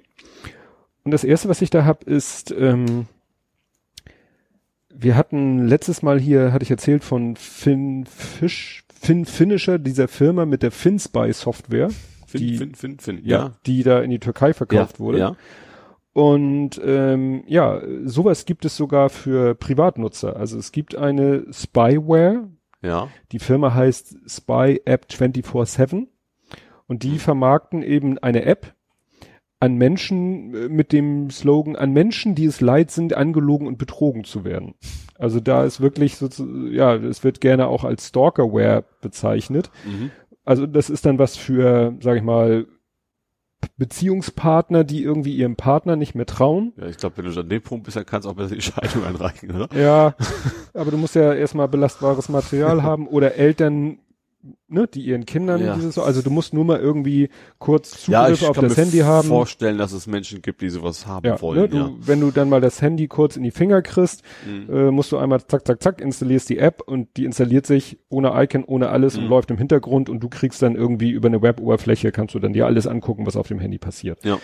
Und 1.04 1.12
das 1.12 1.24
erste, 1.24 1.48
was 1.48 1.62
ich 1.62 1.70
da 1.70 1.86
hab, 1.86 2.04
ist, 2.04 2.52
ähm, 2.52 3.08
wir 4.94 5.16
hatten 5.16 5.68
letztes 5.68 6.02
Mal 6.02 6.20
hier, 6.20 6.52
hatte 6.52 6.64
ich 6.64 6.72
erzählt 6.72 7.04
von 7.04 7.36
Finn 7.36 8.06
Fish, 8.06 8.84
Finn 8.94 9.26
Finisher, 9.26 9.80
dieser 9.80 10.08
Firma 10.08 10.46
mit 10.46 10.64
der 10.64 10.72
FinSpy 10.72 11.32
Software, 11.34 11.90
Fin, 12.28 12.40
Die- 12.42 12.58
fin, 12.58 12.76
fin, 12.76 13.00
fin. 13.00 13.20
ja, 13.24 13.54
die 13.66 13.82
da 13.84 14.02
in 14.02 14.12
die 14.12 14.20
Türkei 14.20 14.54
verkauft 14.54 14.96
ja, 14.96 15.00
wurde. 15.00 15.20
Ja. 15.20 15.36
Und 16.14 16.82
ähm, 16.84 17.44
ja, 17.48 17.82
sowas 18.06 18.46
gibt 18.46 18.66
es 18.66 18.76
sogar 18.76 19.10
für 19.10 19.56
Privatnutzer. 19.56 20.36
Also 20.36 20.58
es 20.58 20.72
gibt 20.72 20.96
eine 20.96 21.46
Spyware, 21.52 22.50
Ja. 22.82 23.08
die 23.32 23.40
Firma 23.40 23.74
heißt 23.74 24.18
Spy 24.28 24.82
App 24.86 25.06
24/7 25.12 26.08
und 26.88 27.04
die 27.04 27.20
vermarkten 27.20 27.84
eben 27.84 28.18
eine 28.18 28.46
App 28.46 28.74
an 29.60 29.76
Menschen 29.76 30.54
äh, 30.56 30.70
mit 30.70 30.92
dem 30.92 31.30
Slogan 31.30 31.76
an 31.76 31.92
Menschen, 31.94 32.36
die 32.36 32.46
es 32.46 32.62
leid 32.62 32.92
sind, 32.92 33.14
angelogen 33.14 33.68
und 33.68 33.78
betrogen 33.78 34.24
zu 34.24 34.44
werden. 34.44 34.74
Also 35.20 35.40
da 35.40 35.66
ist 35.66 35.82
wirklich 35.82 36.16
so, 36.18 36.28
ja, 36.70 36.96
es 36.96 37.24
wird 37.24 37.42
gerne 37.42 37.68
auch 37.68 37.84
als 37.84 38.08
Stalkerware 38.08 38.84
bezeichnet. 39.02 39.72
Mhm. 39.86 40.12
Also 40.48 40.66
das 40.66 40.90
ist 40.90 41.06
dann 41.06 41.20
was 41.20 41.36
für, 41.36 41.98
sag 42.00 42.16
ich 42.16 42.24
mal, 42.24 42.68
Beziehungspartner, 43.76 44.86
die 44.86 45.04
irgendwie 45.04 45.36
ihrem 45.36 45.58
Partner 45.58 45.98
nicht 45.98 46.16
mehr 46.16 46.26
trauen. 46.26 46.72
Ja, 46.78 46.88
ich 46.88 46.96
glaube, 46.96 47.18
wenn 47.18 47.26
du 47.26 47.38
an 47.38 47.50
dem 47.50 47.62
Punkt 47.62 47.84
bist, 47.84 47.98
dann 47.98 48.06
kannst 48.06 48.26
du 48.26 48.30
auch 48.30 48.36
besser 48.36 48.56
die 48.56 48.62
Scheidung 48.62 49.04
einreichen, 49.04 49.52
oder? 49.52 49.68
Ja, 49.78 50.16
aber 50.74 50.92
du 50.92 50.98
musst 50.98 51.16
ja 51.16 51.34
erstmal 51.34 51.68
belastbares 51.68 52.30
Material 52.30 52.82
haben 52.82 53.08
oder 53.08 53.36
Eltern, 53.36 54.00
ne, 54.68 54.88
die 54.88 55.02
ihren 55.02 55.26
Kindern 55.26 55.62
Ja. 55.64 55.76
dieses, 55.76 55.98
also 55.98 56.22
du 56.22 56.30
musst 56.30 56.54
nur 56.54 56.64
mal 56.64 56.80
irgendwie 56.80 57.30
kurz 57.60 58.08
Ja, 58.08 58.24
Zugriff 58.24 58.42
ich 58.42 58.48
auf 58.48 58.56
kann 58.56 58.64
das 58.70 58.78
mir 58.78 58.84
Handy 58.84 58.98
haben. 59.00 59.28
vorstellen, 59.28 59.78
dass 59.78 59.92
es 59.92 60.08
Menschen 60.08 60.42
gibt, 60.42 60.62
die 60.62 60.70
sowas 60.70 61.06
haben 61.08 61.26
Ja, 61.28 61.42
wollen. 61.42 61.60
ne, 61.62 61.68
du, 61.70 61.78
ja. 61.78 61.92
wenn 62.00 62.20
du 62.22 62.32
dann 62.32 62.48
mal 62.48 62.62
das 62.62 62.82
Handy 62.82 63.08
kurz 63.08 63.36
in 63.36 63.44
die 63.44 63.52
Finger 63.52 63.82
kriegst, 63.82 64.22
Mhm. 64.46 64.70
äh, 64.74 64.92
musst 64.92 65.12
du 65.12 65.18
einmal 65.18 65.46
zack, 65.46 65.66
zack, 65.68 65.82
zack, 65.82 66.02
installierst 66.02 66.50
die 66.50 66.60
App 66.60 66.82
und 66.86 67.18
die 67.18 67.26
installiert 67.26 67.66
sich 67.66 67.98
ohne 68.10 68.32
Icon, 68.42 68.64
ohne 68.64 68.90
alles 68.90 69.18
und 69.18 69.24
Mhm. 69.26 69.30
läuft 69.30 69.52
im 69.52 69.58
Hintergrund 69.58 70.10
und 70.10 70.22
du 70.22 70.30
kriegst 70.30 70.62
dann 70.62 70.76
irgendwie 70.76 71.10
über 71.10 71.28
eine 71.28 71.42
Web-Oberfläche, 71.42 72.12
kannst 72.12 72.36
du 72.36 72.40
dann 72.40 72.54
dir 72.54 72.66
alles 72.68 72.88
angucken, 72.88 73.26
was 73.26 73.36
auf 73.36 73.48
dem 73.48 73.60
Handy 73.60 73.80
passiert. 73.80 74.24
Ja. 74.24 74.38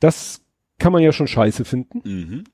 Das 0.00 0.40
kann 0.78 0.92
man 0.92 1.02
ja 1.02 1.12
schon 1.12 1.26
scheiße 1.28 1.64
finden. 1.64 2.00
Mhm. 2.04 2.44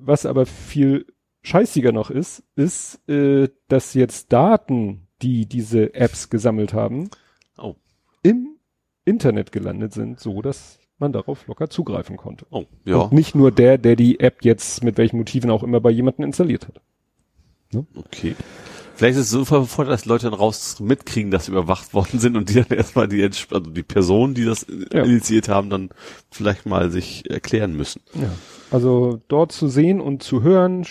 Was 0.00 0.26
aber 0.26 0.46
viel 0.46 1.06
scheißiger 1.48 1.92
noch 1.92 2.10
ist, 2.10 2.42
ist, 2.56 3.00
äh, 3.08 3.48
dass 3.68 3.94
jetzt 3.94 4.32
Daten, 4.32 5.06
die 5.22 5.46
diese 5.46 5.94
Apps 5.94 6.30
gesammelt 6.30 6.72
haben, 6.74 7.10
Oh. 7.56 7.74
im 8.22 8.56
Internet 9.04 9.50
gelandet 9.52 9.92
sind, 9.92 10.20
so 10.20 10.42
dass 10.42 10.78
man 10.98 11.12
darauf 11.12 11.46
locker 11.46 11.70
zugreifen 11.70 12.16
konnte. 12.16 12.46
Oh, 12.50 12.64
ja. 12.84 12.96
Und 12.96 13.12
nicht 13.12 13.34
nur 13.34 13.50
der, 13.50 13.78
der 13.78 13.96
die 13.96 14.20
App 14.20 14.44
jetzt 14.44 14.84
mit 14.84 14.98
welchen 14.98 15.16
Motiven 15.16 15.50
auch 15.50 15.62
immer 15.62 15.80
bei 15.80 15.90
jemandem 15.90 16.24
installiert 16.26 16.68
hat. 16.68 16.80
Okay. 17.96 18.34
Vielleicht 18.98 19.16
ist 19.16 19.26
es 19.26 19.30
so 19.30 19.44
verfolgt, 19.44 19.92
dass 19.92 20.06
Leute 20.06 20.28
dann 20.28 20.34
raus 20.38 20.80
mitkriegen, 20.80 21.30
dass 21.30 21.46
sie 21.46 21.52
überwacht 21.52 21.94
worden 21.94 22.18
sind 22.18 22.36
und 22.36 22.48
die 22.48 22.54
dann 22.54 22.76
erstmal 22.76 23.06
die, 23.06 23.22
also 23.22 23.60
die 23.60 23.84
Personen, 23.84 24.34
die 24.34 24.44
das 24.44 24.66
Ja. 24.92 25.04
initiiert 25.04 25.48
haben, 25.48 25.70
dann 25.70 25.90
vielleicht 26.32 26.66
mal 26.66 26.90
sich 26.90 27.30
erklären 27.30 27.76
müssen. 27.76 28.02
Ja. 28.14 28.32
Also 28.72 29.22
dort 29.28 29.52
zu 29.52 29.68
sehen 29.68 30.00
und 30.00 30.24
zu 30.24 30.42
hören, 30.42 30.84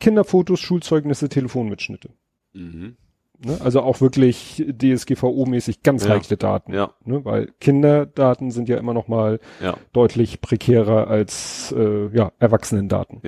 Kinderfotos, 0.00 0.60
Schulzeugnisse, 0.60 1.28
Telefonmitschnitte. 1.28 2.08
Mhm. 2.54 2.96
Ne? 3.44 3.58
Also 3.60 3.82
auch 3.82 4.00
wirklich 4.00 4.64
DSGVO-mäßig 4.66 5.82
ganz 5.82 6.04
Ja. 6.04 6.10
heikle 6.12 6.38
Daten. 6.38 6.72
Ja, 6.72 6.94
Ne? 7.04 7.22
Weil 7.24 7.52
Kinderdaten 7.60 8.50
sind 8.50 8.70
ja 8.70 8.78
immer 8.78 8.94
noch 8.94 9.08
mal 9.08 9.40
ja. 9.60 9.76
deutlich 9.92 10.40
prekärer 10.40 11.08
als 11.08 11.70
äh, 11.76 12.08
ja, 12.16 12.32
Erwachsenendaten. 12.38 13.20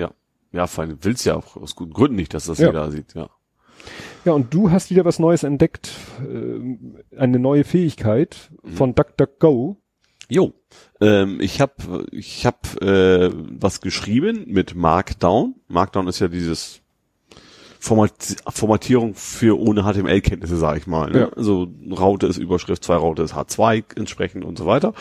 Ja, 0.51 0.67
vor 0.67 0.83
allem 0.83 0.97
will's 1.01 1.25
ja 1.25 1.35
auch 1.35 1.57
aus 1.57 1.75
guten 1.75 1.93
Gründen 1.93 2.15
nicht, 2.15 2.33
dass 2.33 2.45
das 2.45 2.57
Ja. 2.57 2.67
jeder 2.67 2.89
sieht, 2.89 3.13
ja. 3.13 3.29
Ja, 4.25 4.33
und 4.33 4.53
du 4.53 4.71
hast 4.71 4.89
wieder 4.89 5.05
was 5.05 5.19
Neues 5.19 5.43
entdeckt, 5.43 5.91
äh, 6.19 7.17
eine 7.17 7.39
neue 7.39 7.63
Fähigkeit 7.63 8.49
Mhm. 8.63 8.71
von 8.71 8.95
DuckDuckGo. 8.95 9.77
Jo. 10.27 10.53
Ähm, 10.99 11.39
ich 11.39 11.61
habe 11.61 12.05
ich 12.11 12.45
hab, 12.47 12.81
äh, 12.81 13.29
was 13.31 13.81
geschrieben 13.81 14.45
mit 14.47 14.73
Markdown. 14.75 15.55
Markdown 15.67 16.07
ist 16.07 16.19
ja 16.19 16.27
dieses 16.27 16.81
Format 17.79 18.13
Formatierung 18.49 19.13
für 19.13 19.59
ohne 19.59 19.83
HTML-Kenntnisse, 19.83 20.57
sage 20.57 20.79
ich 20.79 20.87
mal. 20.87 21.11
Ne? 21.11 21.19
Ja. 21.19 21.29
Also 21.33 21.67
Raute 21.91 22.25
ist 22.25 22.37
Überschrift, 22.37 22.83
zwei 22.83 22.95
Raute 22.95 23.21
ist 23.21 23.35
H2 23.35 23.83
entsprechend 23.95 24.43
und 24.43 24.57
so 24.57 24.65
weiter. 24.65 24.93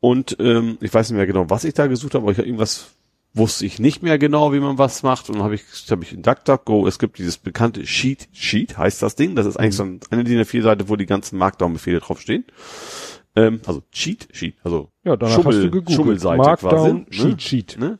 Und 0.00 0.36
ähm, 0.40 0.78
ich 0.80 0.92
weiß 0.92 1.10
nicht 1.10 1.16
mehr 1.16 1.26
genau, 1.28 1.48
was 1.48 1.62
ich 1.62 1.74
da 1.74 1.86
gesucht 1.86 2.14
habe, 2.14 2.24
aber 2.24 2.32
ich 2.32 2.38
habe 2.38 2.48
irgendwas 2.48 2.90
wusste 3.34 3.66
ich 3.66 3.78
nicht 3.78 4.02
mehr 4.02 4.18
genau, 4.18 4.52
wie 4.52 4.60
man 4.60 4.78
was 4.78 5.02
macht. 5.02 5.28
Und 5.28 5.36
dann 5.36 5.44
habe 5.44 5.54
ich, 5.54 5.62
habe 5.90 6.02
ich 6.02 6.12
in 6.12 6.22
DuckDuckGo, 6.22 6.86
es 6.86 6.98
gibt 6.98 7.18
dieses 7.18 7.38
bekannte 7.38 7.86
Sheet, 7.86 8.28
Sheet 8.32 8.76
heißt 8.78 9.02
das 9.02 9.14
Ding. 9.16 9.36
Das 9.36 9.46
ist 9.46 9.56
eigentlich 9.56 9.76
so 9.76 9.84
ein- 9.84 10.00
eine 10.10 10.24
DIN 10.24 10.40
A4-Seite, 10.40 10.88
wo 10.88 10.96
die 10.96 11.06
ganzen 11.06 11.38
Markdown-Befehle 11.38 12.00
draufstehen. 12.00 12.44
Ähm, 13.36 13.60
also 13.66 13.82
Cheat, 13.92 14.28
Sheet, 14.32 14.56
also 14.64 14.90
Ja, 15.04 15.16
Schummel. 15.28 15.70
Schummelseite 15.94 16.36
Markdown, 16.38 16.70
quasi. 16.70 16.92
Ne? 16.92 17.06
Cheat 17.10 17.42
Sheet. 17.42 17.76
Ne? 17.78 17.98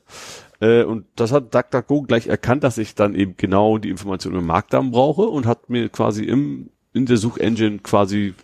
Äh, 0.60 0.82
und 0.82 1.04
das 1.14 1.30
hat 1.30 1.54
DuckDuckGo 1.54 2.02
gleich 2.02 2.26
erkannt, 2.26 2.64
dass 2.64 2.78
ich 2.78 2.94
dann 2.96 3.14
eben 3.14 3.34
genau 3.36 3.78
die 3.78 3.90
Informationen 3.90 4.38
im 4.40 4.46
Markdown 4.46 4.90
brauche 4.90 5.22
und 5.22 5.46
hat 5.46 5.70
mir 5.70 5.88
quasi 5.88 6.24
im, 6.24 6.70
in 6.92 7.06
der 7.06 7.16
Suchengine 7.18 7.78
quasi 7.78 8.34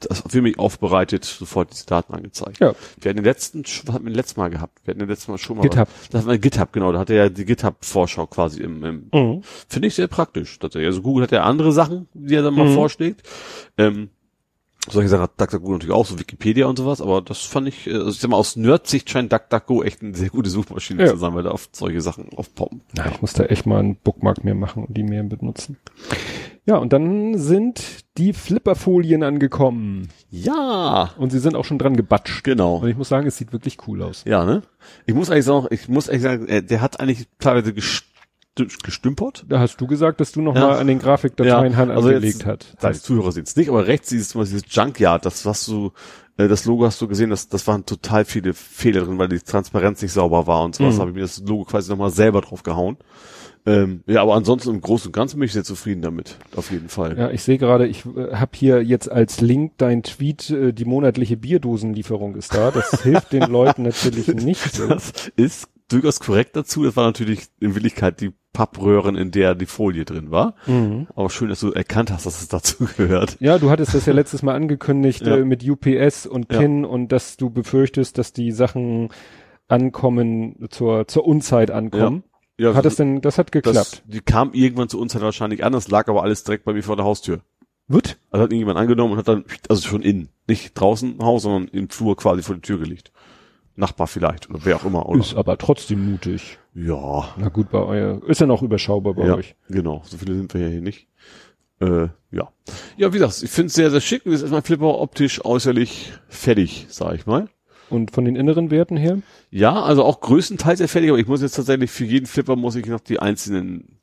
das 0.00 0.22
für 0.28 0.42
mich 0.42 0.58
aufbereitet, 0.58 1.24
sofort 1.24 1.72
diese 1.72 1.86
Daten 1.86 2.14
angezeigt. 2.14 2.60
Ja. 2.60 2.74
Wir 3.00 3.10
hatten 3.10 3.16
den 3.16 3.24
letzten, 3.24 3.62
was 3.64 3.94
hatten 3.94 4.06
wir 4.06 4.12
letztes 4.12 4.36
Mal 4.36 4.48
gehabt? 4.50 4.78
Wir 4.84 4.92
hatten 4.92 5.00
den 5.00 5.08
letzten 5.08 5.32
Mal 5.32 5.38
schon 5.38 5.56
mal. 5.56 5.62
GitHub. 5.62 5.88
Das 6.10 6.26
war 6.26 6.38
GitHub, 6.38 6.72
genau. 6.72 6.92
Da 6.92 7.00
hatte 7.00 7.14
er 7.14 7.24
ja 7.24 7.28
die 7.28 7.44
GitHub-Vorschau 7.44 8.26
quasi 8.26 8.62
im, 8.62 8.84
im 8.84 9.10
Mhm. 9.12 9.42
Finde 9.68 9.88
ich 9.88 9.94
sehr 9.94 10.06
praktisch. 10.08 10.58
Tatsächlich. 10.58 10.86
Also 10.88 11.02
Google 11.02 11.24
hat 11.24 11.32
ja 11.32 11.42
andere 11.42 11.72
Sachen, 11.72 12.08
die 12.14 12.34
er 12.34 12.42
dann 12.42 12.54
mal 12.54 12.66
Mhm. 12.68 12.74
vorschlägt. 12.74 13.22
Ähm, 13.76 14.10
solche 14.90 15.08
Sachen 15.08 15.22
hat 15.22 15.40
DuckDuckGo 15.40 15.72
natürlich 15.72 15.94
auch, 15.94 16.06
so 16.06 16.18
Wikipedia 16.18 16.66
und 16.66 16.76
sowas, 16.78 17.00
aber 17.00 17.20
das 17.22 17.42
fand 17.42 17.68
ich, 17.68 17.86
äh, 17.86 17.94
also 17.94 18.10
ich 18.10 18.18
sag 18.18 18.30
mal, 18.30 18.36
aus 18.36 18.56
Nerd-Sicht 18.56 19.08
scheint 19.10 19.32
DuckDuckGo 19.32 19.82
echt 19.82 20.02
eine 20.02 20.14
sehr 20.14 20.30
gute 20.30 20.50
Suchmaschine 20.50 21.04
Ja. 21.04 21.10
zu 21.10 21.16
sein, 21.16 21.34
weil 21.34 21.42
da 21.44 21.50
oft 21.50 21.74
solche 21.76 22.00
Sachen 22.00 22.28
aufpoppen. 22.36 22.82
Na, 22.96 23.06
ich 23.10 23.20
muss 23.20 23.32
da 23.32 23.44
echt 23.44 23.66
mal 23.66 23.78
einen 23.80 23.96
Bookmark 23.96 24.44
mehr 24.44 24.54
machen 24.54 24.84
und 24.84 24.96
die 24.96 25.02
mehr 25.02 25.22
benutzen. 25.22 25.76
Ja, 26.66 26.76
und 26.76 26.92
dann 26.92 27.38
sind 27.38 27.82
die 28.18 28.34
Flipperfolien 28.34 29.22
angekommen. 29.22 30.08
Ja, 30.30 31.14
Und 31.16 31.30
sie 31.30 31.38
sind 31.38 31.56
auch 31.56 31.64
schon 31.64 31.78
dran 31.78 31.96
gebatscht. 31.96 32.44
genau. 32.44 32.76
Und 32.76 32.88
ich 32.88 32.96
muss 32.96 33.08
sagen, 33.08 33.26
es 33.26 33.38
sieht 33.38 33.52
wirklich 33.54 33.78
cool 33.86 34.02
aus. 34.02 34.24
Ja, 34.26 34.44
ne? 34.44 34.62
Ich 35.06 35.14
muss 35.14 35.30
eigentlich 35.30 35.46
sagen, 35.46 35.66
ich 35.70 35.88
muss 35.88 36.10
eigentlich 36.10 36.22
sagen, 36.22 36.46
äh, 36.46 36.62
der 36.62 36.82
hat 36.82 37.00
eigentlich 37.00 37.26
teilweise 37.38 37.70
gestü- 37.70 38.02
gestümpert. 38.82 39.44
Da 39.48 39.60
hast 39.60 39.80
du 39.80 39.86
gesagt, 39.86 40.20
dass 40.20 40.32
du 40.32 40.40
noch 40.42 40.54
Ja. 40.54 40.60
mal 40.68 40.78
an 40.78 40.86
den 40.86 40.98
Grafikdateien 40.98 41.72
Ja, 41.72 41.76
Hand 41.78 41.90
also 41.90 42.08
angelegt. 42.08 42.44
Da 42.80 42.90
die 42.92 42.98
Zuhörer 43.00 43.32
sehen 43.32 43.44
es 43.44 43.56
nicht, 43.56 43.68
aber 43.68 43.86
rechts 43.86 44.08
siehst 44.10 44.34
du 44.34 44.38
mal 44.38 44.44
dieses 44.44 44.62
Junkyard, 44.68 45.24
das 45.24 45.44
was 45.46 45.64
du, 45.66 45.92
äh, 46.36 46.48
das 46.48 46.64
Logo 46.64 46.84
hast 46.84 47.00
du 47.00 47.08
gesehen, 47.08 47.30
das, 47.30 47.48
das 47.48 47.66
waren 47.66 47.86
total 47.86 48.24
viele 48.24 48.54
Fehler 48.54 49.02
drin, 49.04 49.18
weil 49.18 49.28
die 49.28 49.38
Transparenz 49.38 50.02
nicht 50.02 50.12
sauber 50.12 50.46
war 50.46 50.62
und 50.64 50.74
sowas, 50.74 50.96
Mhm. 50.96 51.00
habe 51.00 51.10
ich 51.10 51.14
mir 51.16 51.22
das 51.22 51.38
Logo 51.46 51.64
quasi 51.64 51.90
nochmal 51.90 52.10
selber 52.10 52.40
drauf 52.40 52.62
gehauen. 52.62 52.96
Ähm, 53.66 54.02
ja, 54.06 54.22
aber 54.22 54.34
ansonsten 54.34 54.70
im 54.70 54.80
Großen 54.80 55.08
und 55.08 55.12
Ganzen 55.12 55.38
bin 55.38 55.44
ich 55.46 55.52
sehr 55.52 55.64
zufrieden 55.64 56.00
damit, 56.00 56.38
auf 56.56 56.70
jeden 56.70 56.88
Fall. 56.88 57.18
Ja, 57.18 57.30
ich 57.30 57.42
sehe 57.42 57.58
gerade, 57.58 57.86
ich 57.86 58.06
äh, 58.06 58.34
habe 58.34 58.52
hier 58.54 58.82
jetzt 58.82 59.10
als 59.10 59.40
Link 59.42 59.72
dein 59.76 60.02
Tweet, 60.04 60.48
äh, 60.48 60.72
die 60.72 60.86
monatliche 60.86 61.36
Bierdosenlieferung 61.36 62.34
ist 62.36 62.54
da. 62.54 62.70
Das 62.70 62.90
hilft 63.02 63.32
den 63.32 63.42
Leuten 63.50 63.82
natürlich 63.82 64.28
nicht. 64.28 64.78
Das 64.88 65.12
ist 65.36 65.68
durchaus 65.88 66.20
korrekt 66.20 66.56
dazu. 66.56 66.84
Das 66.84 66.96
war 66.96 67.04
natürlich 67.04 67.42
in 67.60 67.74
Wirklichkeit 67.74 68.20
die 68.22 68.32
Pappröhren, 68.58 69.14
in 69.14 69.30
der 69.30 69.54
die 69.54 69.66
Folie 69.66 70.04
drin 70.04 70.32
war. 70.32 70.56
Mhm. 70.66 71.06
Aber 71.14 71.30
schön, 71.30 71.48
dass 71.48 71.60
du 71.60 71.70
erkannt 71.70 72.10
hast, 72.10 72.26
dass 72.26 72.40
es 72.42 72.48
dazu 72.48 72.88
gehört. 72.96 73.36
Ja, 73.38 73.56
du 73.58 73.70
hattest 73.70 73.94
das 73.94 74.04
ja 74.04 74.12
letztes 74.20 74.42
Mal 74.42 74.56
angekündigt 74.56 75.24
Ja. 75.24 75.36
äh, 75.36 75.44
mit 75.44 75.62
UPS 75.62 76.26
und 76.26 76.52
Ja. 76.52 76.58
PIN 76.58 76.84
und 76.84 77.12
dass 77.12 77.36
du 77.36 77.50
befürchtest, 77.50 78.18
dass 78.18 78.32
die 78.32 78.50
Sachen 78.50 79.10
ankommen, 79.68 80.66
zur, 80.70 81.06
zur 81.06 81.24
Unzeit 81.24 81.70
ankommen. 81.70 82.24
Ja, 82.58 82.74
Hat 82.74 82.84
das 82.84 82.96
denn, 82.96 83.20
das 83.20 83.38
hat 83.38 83.52
geklappt? 83.52 83.76
das, 83.76 84.02
die 84.06 84.20
kam 84.20 84.52
irgendwann 84.54 84.88
zu 84.88 84.98
uns 85.00 85.14
halt 85.14 85.22
wahrscheinlich 85.22 85.62
an, 85.62 85.72
das 85.72 85.86
lag 85.88 86.08
aber 86.08 86.24
alles 86.24 86.42
direkt 86.42 86.64
bei 86.64 86.72
mir 86.72 86.82
vor 86.82 86.96
der 86.96 87.04
Haustür. 87.04 87.40
Wird? 87.86 88.18
Also 88.30 88.42
hat 88.42 88.50
irgendjemand 88.50 88.76
angenommen 88.78 89.12
und 89.12 89.18
hat 89.18 89.28
dann, 89.28 89.44
also 89.68 89.86
schon 89.86 90.02
innen, 90.02 90.30
nicht 90.48 90.72
draußen 90.74 91.14
im 91.14 91.24
Haus, 91.24 91.42
sondern 91.44 91.68
im 91.68 91.88
Flur 91.90 92.16
quasi 92.16 92.42
vor 92.42 92.56
die 92.56 92.60
Tür 92.62 92.78
gelegt. 92.80 93.12
Nachbar 93.78 94.08
vielleicht 94.08 94.50
oder 94.50 94.58
wer 94.64 94.76
auch 94.76 94.84
immer. 94.84 95.08
Oder? 95.08 95.20
Ist 95.20 95.36
aber 95.36 95.56
trotzdem 95.56 96.10
mutig. 96.10 96.58
Ja, 96.74 97.32
Na 97.36 97.48
gut, 97.48 97.70
bei 97.70 97.78
euer, 97.78 98.20
ist 98.26 98.40
ja 98.40 98.46
noch 98.46 98.62
überschaubar 98.62 99.14
bei 99.14 99.26
ja, 99.26 99.34
euch. 99.36 99.54
genau. 99.68 100.02
So 100.04 100.18
viele 100.18 100.34
sind 100.34 100.52
wir 100.52 100.62
ja 100.62 100.68
hier 100.68 100.80
nicht. 100.80 101.06
Äh, 101.80 102.08
ja. 102.32 102.48
Ja, 102.96 103.12
wie 103.12 103.18
gesagt, 103.18 103.40
ich 103.40 103.50
finde 103.50 103.68
es 103.68 103.74
sehr, 103.74 103.90
sehr 103.92 104.00
schick. 104.00 104.26
Und 104.26 104.32
ist 104.32 104.42
erstmal 104.42 104.62
Flipper 104.62 104.98
optisch 104.98 105.44
äußerlich 105.44 106.12
fertig, 106.28 106.86
sag 106.88 107.14
ich 107.14 107.26
mal. 107.26 107.48
Und 107.88 108.10
von 108.10 108.24
den 108.24 108.34
inneren 108.34 108.72
Werten 108.72 108.96
her? 108.96 109.18
Ja, 109.50 109.80
also 109.80 110.04
auch 110.04 110.20
größtenteils 110.20 110.78
sehr 110.78 110.88
fertig, 110.88 111.10
aber 111.10 111.18
ich 111.20 111.28
muss 111.28 111.40
jetzt 111.40 111.54
tatsächlich 111.54 111.90
für 111.92 112.04
jeden 112.04 112.26
Flipper 112.26 112.56
muss 112.56 112.74
ich 112.74 112.86
noch 112.86 113.00
die 113.00 113.20
einzelnen, 113.20 114.00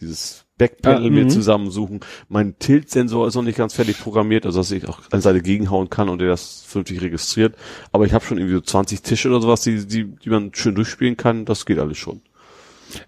dieses 0.00 0.44
Backpanel 0.58 1.06
Ah, 1.06 1.10
mir 1.10 1.24
mhm. 1.24 1.30
zusammensuchen. 1.30 2.00
Mein 2.28 2.58
Tilt-Sensor 2.58 3.28
ist 3.28 3.34
noch 3.36 3.42
nicht 3.42 3.56
ganz 3.56 3.74
fertig 3.74 3.98
programmiert, 3.98 4.44
also 4.44 4.60
dass 4.60 4.70
ich 4.70 4.86
auch 4.88 5.00
eine 5.10 5.22
Seite 5.22 5.40
gegenhauen 5.40 5.88
kann 5.88 6.08
und 6.08 6.18
der 6.18 6.28
das 6.28 6.62
vernünftig 6.66 7.00
registriert. 7.00 7.56
Aber 7.92 8.04
ich 8.04 8.12
habe 8.12 8.24
schon 8.24 8.38
irgendwie 8.38 8.56
so 8.56 8.60
20 8.60 9.02
Tische 9.02 9.28
oder 9.28 9.40
sowas, 9.40 9.62
die, 9.62 9.86
die, 9.86 10.04
die 10.04 10.30
man 10.30 10.52
schön 10.54 10.74
durchspielen 10.74 11.16
kann. 11.16 11.44
Das 11.44 11.64
geht 11.64 11.78
alles 11.78 11.96
schon. 11.96 12.20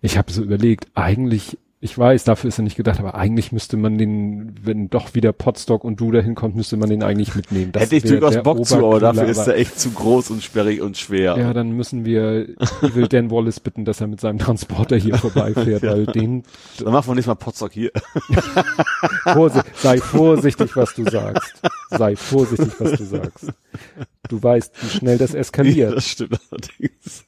Ich 0.00 0.16
habe 0.16 0.32
so 0.32 0.42
überlegt, 0.42 0.86
eigentlich, 0.94 1.58
ich 1.82 1.96
weiß, 1.96 2.24
dafür 2.24 2.48
ist 2.48 2.58
er 2.58 2.62
nicht 2.62 2.76
gedacht, 2.76 3.00
aber 3.00 3.14
eigentlich 3.14 3.52
müsste 3.52 3.78
man 3.78 3.96
den, 3.96 4.54
wenn 4.62 4.90
doch 4.90 5.14
wieder 5.14 5.32
Potstock 5.32 5.82
und 5.82 5.98
du 5.98 6.10
dahin 6.12 6.34
kommt, 6.34 6.54
müsste 6.54 6.76
man 6.76 6.90
den 6.90 7.02
eigentlich 7.02 7.34
mitnehmen. 7.34 7.72
Das 7.72 7.84
Hätte 7.84 7.96
ich 7.96 8.02
durchaus 8.02 8.42
Bock 8.42 8.66
zu, 8.66 8.76
aber 8.76 9.00
dafür 9.00 9.24
ist 9.26 9.46
er 9.46 9.56
echt 9.56 9.80
zu 9.80 9.90
groß 9.90 10.30
und 10.30 10.42
sperrig 10.42 10.82
und 10.82 10.98
schwer. 10.98 11.38
Ja, 11.38 11.54
dann 11.54 11.70
müssen 11.72 12.04
wir 12.04 12.48
Evil 12.82 13.08
Dan 13.08 13.30
Wallace 13.30 13.60
bitten, 13.60 13.86
dass 13.86 14.02
er 14.02 14.08
mit 14.08 14.20
seinem 14.20 14.38
Transporter 14.38 14.96
hier 14.96 15.16
vorbeifährt, 15.16 15.82
weil 15.84 16.04
den 16.04 16.42
Dann 16.78 16.92
machen 16.92 17.08
wir 17.08 17.14
nicht 17.14 17.26
mal 17.26 17.34
Potstock 17.34 17.72
hier. 17.72 17.92
Vorsi 19.24 19.60
sei 19.76 19.98
vorsichtig, 19.98 20.76
was 20.76 20.94
du 20.94 21.04
sagst. 21.04 21.62
Sei 21.88 22.14
vorsichtig, 22.14 22.72
was 22.78 22.92
du 22.92 23.04
sagst. 23.04 23.46
Du 24.28 24.42
weißt, 24.42 24.72
wie 24.82 24.98
schnell 24.98 25.16
das 25.16 25.32
eskaliert. 25.32 25.96
das 25.96 26.06
stimmt 26.06 26.38
allerdings. 26.50 27.24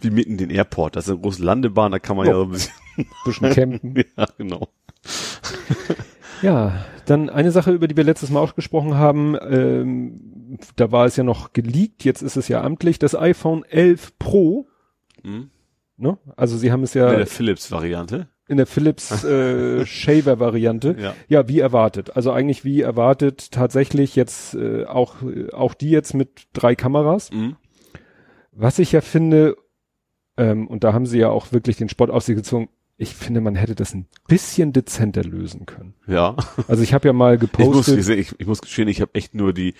Wie 0.00 0.10
mitten 0.10 0.36
den 0.36 0.50
Airport. 0.50 0.96
Das 0.96 1.06
ist 1.06 1.10
eine 1.12 1.20
große 1.20 1.42
Landebahn, 1.42 1.92
da 1.92 1.98
kann 1.98 2.16
man 2.16 2.26
ja 2.26 2.34
Oh. 2.34 2.40
so 2.40 2.44
ein 2.44 2.50
bisschen, 2.50 2.72
Bisschen 3.24 3.50
campen. 3.50 3.94
ja, 4.16 4.26
genau. 4.38 4.68
Ja, 6.42 6.84
dann 7.06 7.30
eine 7.30 7.52
Sache, 7.52 7.70
über 7.70 7.86
die 7.86 7.96
wir 7.96 8.02
letztes 8.02 8.30
Mal 8.30 8.40
auch 8.40 8.56
gesprochen 8.56 8.96
haben, 8.96 9.36
ähm, 9.48 10.58
da 10.74 10.90
war 10.90 11.06
es 11.06 11.14
ja 11.14 11.22
noch 11.22 11.52
geleakt, 11.52 12.04
jetzt 12.04 12.20
ist 12.20 12.36
es 12.36 12.48
ja 12.48 12.62
amtlich, 12.62 12.98
das 12.98 13.14
iPhone 13.14 13.64
11 13.64 14.18
Pro, 14.18 14.66
Hm? 15.22 15.50
ne? 15.98 16.18
Also 16.36 16.56
sie 16.56 16.72
haben 16.72 16.82
es 16.82 16.94
ja 16.94 17.10
In 17.12 17.18
der 17.18 17.26
Philips-Variante. 17.28 18.26
in 18.48 18.56
der 18.56 18.66
Philips 18.66 19.22
äh, 19.22 19.86
Shaver 19.86 20.40
Variante. 20.40 20.96
Ja. 20.98 21.14
Ja, 21.28 21.46
wie 21.48 21.60
erwartet. 21.60 22.16
Also 22.16 22.32
eigentlich 22.32 22.64
wie 22.64 22.80
erwartet 22.80 23.52
tatsächlich 23.52 24.16
jetzt 24.16 24.54
äh, 24.54 24.84
auch 24.84 25.16
auch 25.52 25.74
die 25.74 25.90
jetzt 25.90 26.12
mit 26.12 26.48
drei 26.54 26.74
Kameras. 26.74 27.30
Mhm. 27.30 27.54
Was 28.50 28.80
ich 28.80 28.90
ja 28.90 29.00
finde, 29.00 29.56
ähm, 30.36 30.66
und 30.66 30.82
da 30.82 30.92
haben 30.92 31.06
sie 31.06 31.20
ja 31.20 31.28
auch 31.28 31.52
wirklich 31.52 31.76
den 31.76 31.88
Sport 31.88 32.10
auf 32.10 32.24
sich 32.24 32.34
gezogen, 32.34 32.68
ich 33.02 33.14
finde, 33.14 33.40
man 33.40 33.56
hätte 33.56 33.74
das 33.74 33.94
ein 33.94 34.06
bisschen 34.28 34.72
dezenter 34.72 35.24
lösen 35.24 35.66
können. 35.66 35.94
Ja. 36.06 36.36
Also 36.68 36.84
ich 36.84 36.94
habe 36.94 37.08
ja 37.08 37.12
mal 37.12 37.34
Ich 37.34 37.40
muss, 37.40 37.86
gepostet, 37.86 38.08
ich, 38.08 38.32
ich 38.38 38.46
muss 38.46 38.62
gestehen, 38.62 38.86
ich 38.86 39.00
habe 39.00 39.14
echt 39.14 39.34
nur 39.34 39.52
die, 39.52 39.74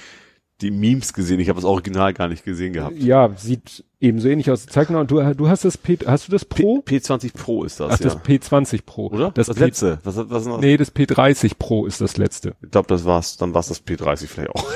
die 0.62 0.70
Memes 0.70 1.12
gesehen. 1.12 1.40
Ich 1.40 1.48
habe 1.48 1.56
das 1.56 1.64
Original 1.64 2.12
gar 2.14 2.28
nicht 2.28 2.44
gesehen 2.44 2.72
gehabt. 2.72 2.96
ja, 2.98 3.30
sieht 3.36 3.84
ebenso 4.00 4.28
ähnlich 4.28 4.50
aus. 4.50 4.66
Zeig 4.66 4.90
mal, 4.90 5.04
du, 5.06 5.20
du 5.34 5.48
hast 5.48 5.64
das 5.64 5.76
P, 5.76 5.98
hast 6.06 6.26
du 6.28 6.32
das 6.32 6.44
Pro? 6.44 6.80
P, 6.80 6.96
P20 6.96 7.32
Pro 7.34 7.62
ist 7.64 7.78
das, 7.80 7.92
Ach, 7.92 8.00
ja. 8.00 8.04
das 8.04 8.16
P20 8.18 8.80
Pro. 8.84 9.06
Oder? 9.08 9.30
Das, 9.32 9.46
Das, 9.48 9.56
P, 9.56 9.64
letzte. 9.66 9.98
Was, 10.04 10.16
was, 10.16 10.30
was 10.30 10.46
noch? 10.46 10.60
Nee, 10.60 10.76
das 10.76 10.94
P30 10.94 11.52
Pro 11.58 11.86
ist 11.86 12.00
das 12.00 12.16
letzte. 12.16 12.54
Ich 12.62 12.70
glaube, 12.70 12.88
das 12.88 13.04
war's, 13.04 13.36
dann 13.36 13.54
war's 13.54 13.68
das 13.68 13.84
P30 13.86 14.26
vielleicht 14.26 14.50
auch. 14.50 14.64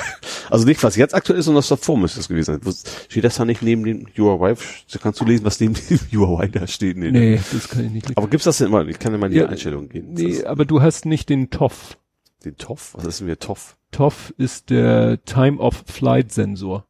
Also 0.48 0.64
nicht, 0.64 0.80
was 0.84 0.94
jetzt 0.94 1.12
aktuell 1.12 1.40
ist, 1.40 1.46
sondern 1.46 1.58
was 1.58 1.66
davor 1.66 1.98
müsste 1.98 2.20
es 2.20 2.28
gewesen 2.28 2.52
sein. 2.54 2.60
Wo- 2.62 2.70
Steht 3.08 3.24
das 3.24 3.34
da 3.34 3.44
nicht 3.44 3.62
neben 3.62 3.82
dem 3.82 4.06
URY? 4.16 4.54
Kannst 5.02 5.20
du 5.20 5.24
lesen, 5.24 5.44
was 5.44 5.58
neben 5.58 5.74
dem 5.74 5.98
URY 6.20 6.48
da 6.52 6.68
steht? 6.68 6.96
Nee, 6.96 7.10
ne? 7.10 7.18
Nee, 7.18 7.40
das 7.52 7.68
kann 7.68 7.84
ich 7.86 7.90
nicht. 7.90 8.16
Aber 8.16 8.28
gibt's 8.28 8.44
das 8.44 8.58
denn 8.58 8.68
immer? 8.68 8.86
Ich 8.86 9.00
kann 9.00 9.10
ja 9.10 9.18
mal 9.18 9.26
in 9.26 9.32
die 9.32 9.38
Ja, 9.38 9.46
Einstellungen 9.48 9.88
gehen. 9.88 10.12
Nee, 10.12 10.44
aber 10.44 10.64
du 10.64 10.80
hast 10.82 11.04
nicht 11.04 11.30
den 11.30 11.50
TOF. 11.50 11.98
den 12.44 12.56
TOF? 12.56 12.92
Was 12.94 13.04
ist 13.06 13.18
denn 13.18 13.26
der 13.26 13.40
TOF? 13.40 13.76
TOF 13.96 14.34
ist 14.36 14.70
der 14.70 15.24
Time 15.24 15.58
of 15.58 15.84
Flight 15.86 16.30
Sensor. 16.32 16.84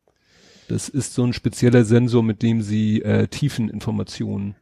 Das 0.68 0.88
ist 0.88 1.14
so 1.14 1.22
ein 1.24 1.32
spezieller 1.32 1.84
Sensor, 1.84 2.22
mit 2.24 2.42
dem 2.42 2.60
sie 2.62 3.00
äh, 3.02 3.28
Tiefeninformationen, 3.28 4.56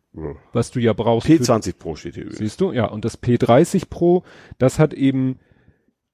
was 0.52 0.70
du 0.70 0.78
ja 0.80 0.92
brauchst. 0.92 1.26
für- 1.26 1.34
P20 1.34 1.76
Pro 1.78 1.96
steht 1.96 2.14
hier 2.14 2.24
übrigens. 2.24 2.38
Siehst 2.38 2.60
du? 2.60 2.72
Ja, 2.72 2.86
und 2.86 3.04
das 3.06 3.22
P30 3.22 3.88
Pro, 3.88 4.22
das 4.58 4.78
hat 4.78 4.92
eben 4.92 5.38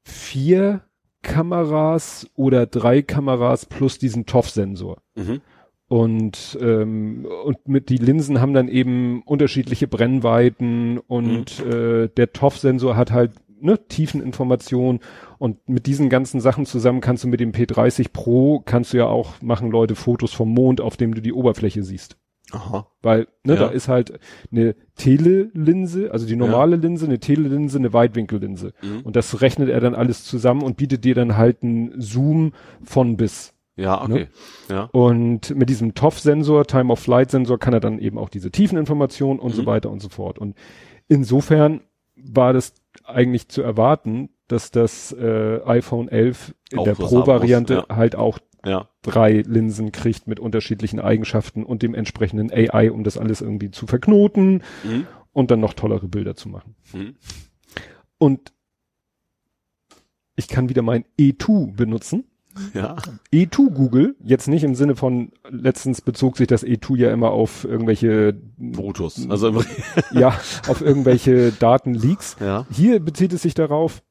vier 0.02 0.83
Kameras 1.23 2.31
oder 2.34 2.67
drei 2.67 3.02
Kameras 3.02 3.67
plus 3.67 3.99
diesen 3.99 4.25
TOF-Sensor. 4.26 5.02
Mhm. 5.17 5.41
Und, 5.89 6.57
ähm, 6.62 7.26
und 7.44 7.67
mit 7.67 7.89
die 7.89 7.97
Linsen 7.97 8.41
haben 8.41 8.55
dann 8.55 8.68
eben 8.68 9.23
unterschiedliche 9.25 9.89
Brennweiten 9.89 10.99
und 10.99 11.59
äh, 11.67 12.09
der 12.09 12.33
TOF-Sensor 12.33 12.97
hat 12.97 13.10
halt 13.10 13.33
ne, 13.60 13.78
Tiefeninformation 13.89 15.00
und 15.39 15.68
mit 15.68 15.86
diesen 15.86 16.08
ganzen 16.08 16.40
Sachen 16.40 16.66
zusammen 16.66 17.00
kannst 17.00 17.24
du 17.24 17.28
mit 17.28 17.40
dem 17.40 17.52
P30 17.52 18.08
Pro 18.12 18.60
kannst 18.60 18.92
du 18.92 18.98
ja 18.98 19.06
auch 19.06 19.40
machen 19.42 19.70
Leute 19.70 19.94
Fotos 19.94 20.32
vom 20.32 20.52
Mond, 20.52 20.80
auf 20.80 20.97
dem 20.97 21.14
du 21.14 21.20
die 21.20 21.32
Oberfläche 21.32 21.82
siehst. 21.82 22.16
Aha. 22.52 22.86
Weil, 23.02 23.28
ne, 23.44 23.55
Ja. 23.55 23.60
da 23.60 23.66
ist 23.68 23.86
halt 23.89 24.18
eine 24.50 24.74
Telelinse, 24.97 26.10
also 26.12 26.26
die 26.26 26.36
normale 26.36 26.76
Linse, 26.76 27.06
eine 27.06 27.20
Telelinse, 27.20 27.78
eine 27.78 27.92
Weitwinkellinse. 27.92 28.72
Mhm. 28.82 29.02
Und 29.02 29.16
das 29.16 29.40
rechnet 29.40 29.68
er 29.68 29.80
dann 29.80 29.94
alles 29.94 30.24
zusammen 30.24 30.62
und 30.62 30.76
bietet 30.76 31.05
dir 31.05 31.14
dann 31.14 31.36
halt 31.36 31.62
einen 31.62 32.00
Zoom 32.00 32.52
von 32.82 33.16
bis. 33.16 33.55
Ja, 33.76 34.02
okay. 34.02 34.26
Ja. 34.68 34.89
Und 34.92 35.55
mit 35.56 35.70
diesem 35.70 35.94
TOF-Sensor, 35.94 36.66
Time-of-Flight-Sensor, 36.66 37.58
kann 37.58 37.72
er 37.72 37.80
dann 37.80 37.98
eben 37.98 38.18
auch 38.18 38.28
diese 38.28 38.50
Tiefeninformationen 38.50 39.39
und 39.39 39.55
so 39.55 39.62
Mhm. 39.62 39.66
weiter 39.66 39.90
und 39.90 40.02
so 40.02 40.08
fort. 40.08 40.39
Und 40.39 40.56
insofern 41.08 41.80
war 42.16 42.52
das 42.52 42.74
eigentlich 43.05 43.49
zu 43.49 43.62
erwarten, 43.62 44.31
dass 44.49 44.70
das 44.70 45.12
äh, 45.12 45.61
iPhone 45.65 46.09
11 46.09 46.55
in 46.70 46.79
Auch 46.81 46.85
der 46.85 46.95
Pro-Variante 46.95 47.85
ja. 47.89 47.97
halt 47.97 48.17
auch 48.17 48.39
Ja. 48.65 48.89
drei 49.03 49.43
Linsen 49.47 49.93
kriegt 49.93 50.27
mit 50.27 50.41
unterschiedlichen 50.41 51.01
Eigenschaften 51.01 51.65
und 51.65 51.83
dem 51.83 51.95
entsprechenden 51.95 52.51
AI, 52.53 52.91
um 52.91 53.05
das 53.05 53.17
alles 53.17 53.41
irgendwie 53.41 53.70
zu 53.70 53.87
verknoten 53.87 54.62
Mhm. 54.85 55.07
und 55.33 55.51
dann 55.51 55.61
noch 55.61 55.75
tollere 55.75 56.09
Bilder 56.09 56.35
zu 56.37 56.49
machen. 56.49 56.75
Mhm. 56.93 57.15
Und 58.19 58.53
ich 60.37 60.49
kann 60.49 60.69
wieder 60.69 60.83
mein 60.83 61.05
E2 61.19 61.75
benutzen. 61.77 62.25
Ja. 62.75 62.97
E2 63.33 63.70
Google, 63.70 64.17
jetzt 64.23 64.49
nicht 64.49 64.65
im 64.65 64.75
Sinne 64.75 64.97
von, 64.97 65.33
letztens 65.49 66.01
bezog 66.01 66.37
sich 66.37 66.47
das 66.47 66.65
E2 66.65 66.97
ja 66.97 67.12
immer 67.12 67.31
auf 67.31 67.65
irgendwelche, 67.65 68.35
Brutus. 68.59 69.29
Also 69.29 69.62
ja, 70.12 70.29
auf 70.69 70.81
irgendwelche 70.81 71.53
Datenleaks. 71.59 72.37
ja. 72.41 72.67
Hier 72.70 73.01
bezieht 73.01 73.33
es 73.33 73.43
sich 73.43 73.55
darauf, 73.55 74.03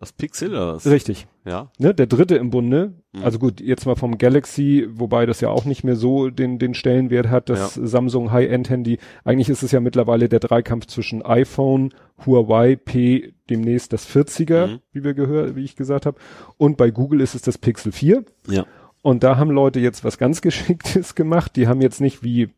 Das 0.00 0.12
Pixel 0.14 0.48
oder 0.50 0.74
was? 0.76 0.86
richtig, 0.86 1.26
Ja. 1.44 1.70
ne, 1.78 1.92
der 1.94 2.06
dritte 2.06 2.36
im 2.36 2.48
Bunde, 2.50 2.94
Mhm. 3.12 3.22
also 3.22 3.38
gut, 3.38 3.60
jetzt 3.60 3.84
mal 3.84 3.96
vom 3.96 4.16
Galaxy, 4.18 4.88
wobei 4.90 5.26
das 5.26 5.40
ja 5.42 5.50
auch 5.50 5.66
nicht 5.66 5.84
mehr 5.84 5.94
so 5.94 6.30
den, 6.30 6.58
den 6.58 6.72
Stellenwert 6.74 7.28
hat, 7.28 7.50
das 7.50 7.74
Samsung 7.74 8.32
High-End-Handy. 8.32 8.98
Eigentlich 9.24 9.50
ist 9.50 9.62
es 9.62 9.72
ja 9.72 9.80
mittlerweile 9.80 10.28
der 10.30 10.40
Dreikampf 10.40 10.86
zwischen 10.86 11.22
iPhone, 11.22 11.92
Huawei 12.24 12.76
P, 12.76 13.34
demnächst 13.50 13.92
das 13.92 14.06
40er, 14.06 14.66
Mhm. 14.68 14.78
wie 14.92 15.04
wir 15.04 15.12
gehört, 15.14 15.54
wie 15.54 15.64
ich 15.64 15.76
gesagt 15.76 16.06
habe, 16.06 16.18
und 16.56 16.76
bei 16.78 16.90
Google 16.90 17.20
ist 17.20 17.34
es 17.34 17.42
das 17.42 17.58
Pixel 17.58 17.92
4. 17.92 18.24
Ja. 18.48 18.64
Und 19.02 19.22
da 19.22 19.36
haben 19.36 19.50
Leute 19.50 19.80
jetzt 19.80 20.02
was 20.02 20.16
ganz 20.18 20.40
Geschicktes 20.42 21.14
gemacht. 21.14 21.56
Die 21.56 21.68
haben 21.68 21.80
jetzt 21.82 22.00
nicht 22.00 22.22
wie, 22.24 22.48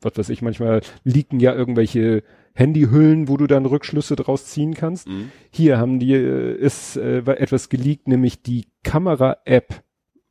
was 0.00 0.12
weiß 0.16 0.28
ich, 0.28 0.40
manchmal 0.42 0.82
liegen 1.04 1.40
ja 1.40 1.52
irgendwelche 1.54 2.22
Handyhüllen, 2.56 3.28
wo 3.28 3.36
du 3.36 3.46
dann 3.46 3.66
Rückschlüsse 3.66 4.16
draus 4.16 4.46
ziehen 4.46 4.74
kannst. 4.74 5.08
Mhm. 5.08 5.30
Hier 5.50 5.78
haben 5.78 5.98
die, 5.98 6.14
äh, 6.14 6.56
ist 6.56 6.96
äh, 6.96 7.18
etwas 7.18 7.68
geleakt, 7.68 8.08
nämlich 8.08 8.42
die 8.42 8.66
Kamera-App 8.82 9.82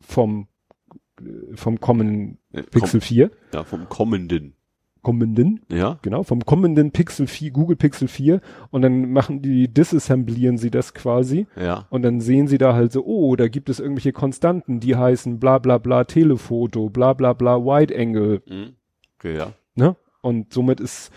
vom, 0.01 0.47
äh, 1.21 1.55
vom 1.55 1.79
kommenden 1.79 2.37
Ja, 2.51 2.63
Pixel 2.63 2.99
4. 3.01 3.29
Komm, 3.29 3.37
ja, 3.53 3.63
vom 3.63 3.89
kommenden. 3.89 4.51
Kommenden, 5.01 5.61
Ja. 5.71 5.99
genau, 6.01 6.23
vom 6.23 6.43
kommenden 6.45 6.89
Pixel 6.91 7.27
4, 7.27 7.51
Google 7.51 7.75
Pixel 7.75 8.07
4. 8.07 8.41
Und 8.71 8.81
dann 8.81 9.11
machen 9.11 9.43
die, 9.43 9.71
disassemblieren 9.71 10.57
sie 10.57 10.71
das 10.71 10.95
quasi. 10.95 11.45
Ja. 11.55 11.85
Und 11.91 12.01
dann 12.01 12.21
sehen 12.21 12.47
sie 12.47 12.57
da 12.57 12.73
halt 12.73 12.91
so, 12.91 13.05
oh, 13.05 13.35
da 13.35 13.47
gibt 13.47 13.69
es 13.69 13.79
irgendwelche 13.79 14.13
Konstanten, 14.13 14.79
die 14.79 14.95
heißen 14.95 15.39
bla 15.39 15.59
bla 15.59 15.77
bla 15.77 16.05
Telefoto, 16.05 16.89
bla 16.89 17.13
bla 17.13 17.33
bla 17.33 17.57
Wide 17.63 17.95
Angle, 17.95 18.41
Mhm. 18.49 18.75
Okay, 19.19 19.37
ja. 19.37 19.53
ne? 19.75 19.95
Und 20.21 20.51
somit 20.51 20.79
ist 20.79 21.11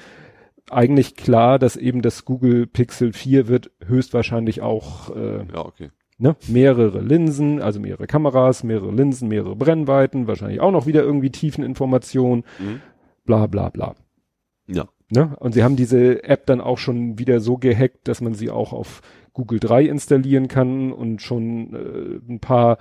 eigentlich 0.71 1.17
klar, 1.17 1.59
dass 1.59 1.77
eben 1.77 2.03
das 2.03 2.25
Google 2.25 2.67
Pixel 2.67 3.13
4 3.13 3.49
wird 3.49 3.71
höchstwahrscheinlich 3.87 4.61
auch 4.63 5.15
äh, 5.17 5.39
Ja, 5.53 5.65
okay. 5.65 5.91
ne, 6.19 6.37
mehrere 6.49 7.01
Linsen, 7.01 7.61
also 7.63 7.81
mehrere 7.81 8.07
Kameras, 8.07 8.65
mehrere 8.65 8.93
Linsen, 8.93 9.29
mehrere 9.29 9.57
Brennweiten, 9.57 10.27
wahrscheinlich 10.27 10.61
auch 10.61 10.73
noch 10.73 10.87
wieder 10.87 11.03
irgendwie 11.03 11.31
Tiefeninformationen, 11.31 12.45
Mhm. 12.59 12.81
bla 13.25 13.47
bla 13.47 13.69
bla. 13.71 13.95
Ja. 14.67 14.87
Ne? 15.11 15.35
Und 15.41 15.53
sie 15.55 15.63
haben 15.65 15.77
diese 15.77 16.23
App 16.25 16.45
dann 16.47 16.61
auch 16.61 16.77
schon 16.79 17.19
wieder 17.19 17.41
so 17.41 17.57
gehackt, 17.57 18.09
dass 18.09 18.21
man 18.21 18.35
sie 18.35 18.51
auch 18.51 18.73
auf 18.75 19.01
Google 19.33 19.59
3 19.59 19.85
installieren 19.85 20.49
kann 20.49 20.93
und 20.93 21.23
schon 21.23 21.73
äh, 21.75 22.33
ein 22.33 22.41
paar, 22.41 22.77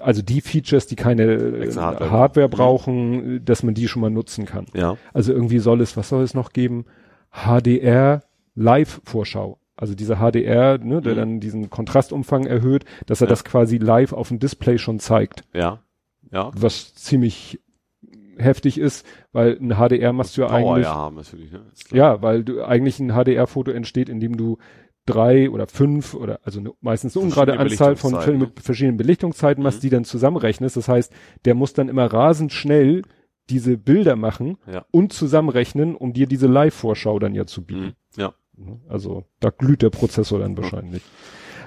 also 0.00 0.22
die 0.22 0.40
Features, 0.40 0.86
die 0.86 0.94
keine 0.94 1.24
äh, 1.24 1.72
Hardware, 1.74 2.10
Hardware. 2.12 2.48
brauchen, 2.48 3.36
äh, 3.36 3.40
dass 3.40 3.64
man 3.64 3.74
die 3.74 3.88
schon 3.88 4.02
mal 4.02 4.10
nutzen 4.10 4.44
kann. 4.44 4.66
Ja. 4.74 4.96
Also 5.12 5.32
irgendwie 5.32 5.58
soll 5.58 5.80
es, 5.80 5.96
was 5.96 6.10
soll 6.10 6.22
es 6.22 6.34
noch 6.34 6.52
geben? 6.52 6.84
HDR 7.34 8.22
Live-Vorschau. 8.54 9.58
Also 9.76 9.94
diese 9.94 10.16
HDR, 10.16 10.78
ne, 10.78 11.02
der 11.02 11.14
Mhm. 11.14 11.18
dann 11.18 11.40
diesen 11.40 11.68
Kontrastumfang 11.70 12.46
erhöht, 12.46 12.84
dass 13.06 13.20
er 13.20 13.26
Ja. 13.26 13.30
das 13.30 13.44
quasi 13.44 13.78
live 13.78 14.12
auf 14.12 14.28
dem 14.28 14.38
Display 14.38 14.78
schon 14.78 15.00
zeigt, 15.00 15.42
Ja. 15.52 15.80
Ja. 16.30 16.50
was 16.54 16.94
ziemlich 16.94 17.60
heftig 18.38 18.78
ist, 18.78 19.04
weil 19.32 19.58
ein 19.60 19.72
HDR 19.76 20.12
machst 20.12 20.36
du 20.36 20.42
ja 20.42 20.48
Power 20.48 20.74
eigentlich 20.74 20.86
ja 20.86 20.94
haben 20.94 21.16
natürlich, 21.16 21.52
ne? 21.52 21.60
Ja, 21.92 22.22
weil 22.22 22.44
du 22.44 22.62
eigentlich 22.64 22.98
ein 23.00 23.10
HDR-Foto 23.12 23.70
entsteht, 23.72 24.08
indem 24.08 24.36
du 24.36 24.58
drei 25.06 25.50
oder 25.50 25.66
fünf 25.66 26.14
oder 26.14 26.40
also 26.44 26.60
eine, 26.60 26.72
meistens 26.80 27.16
eine 27.16 27.24
ungerade 27.26 27.58
Anzahl 27.58 27.94
von 27.96 28.18
Filmen 28.20 28.40
mit 28.40 28.60
verschiedenen 28.60 28.96
Belichtungszeiten 28.96 29.62
machst, 29.62 29.78
Mhm. 29.78 29.82
die 29.82 29.90
dann 29.90 30.04
zusammenrechnest. 30.04 30.76
Das 30.76 30.88
heißt, 30.88 31.12
der 31.44 31.54
muss 31.54 31.74
dann 31.74 31.88
immer 31.88 32.06
rasend 32.06 32.52
schnell 32.52 33.02
diese 33.50 33.76
Bilder 33.76 34.16
machen 34.16 34.58
Ja. 34.70 34.84
und 34.90 35.12
zusammenrechnen, 35.12 35.94
um 35.96 36.12
dir 36.12 36.26
diese 36.26 36.46
Live-Vorschau 36.46 37.18
dann 37.18 37.34
ja 37.34 37.46
zu 37.46 37.62
bieten. 37.64 37.94
Mhm. 38.16 38.20
Ja. 38.22 38.34
Also 38.88 39.24
da 39.40 39.50
glüht 39.50 39.82
der 39.82 39.90
Prozessor 39.90 40.38
dann 40.38 40.56
wahrscheinlich. 40.56 41.02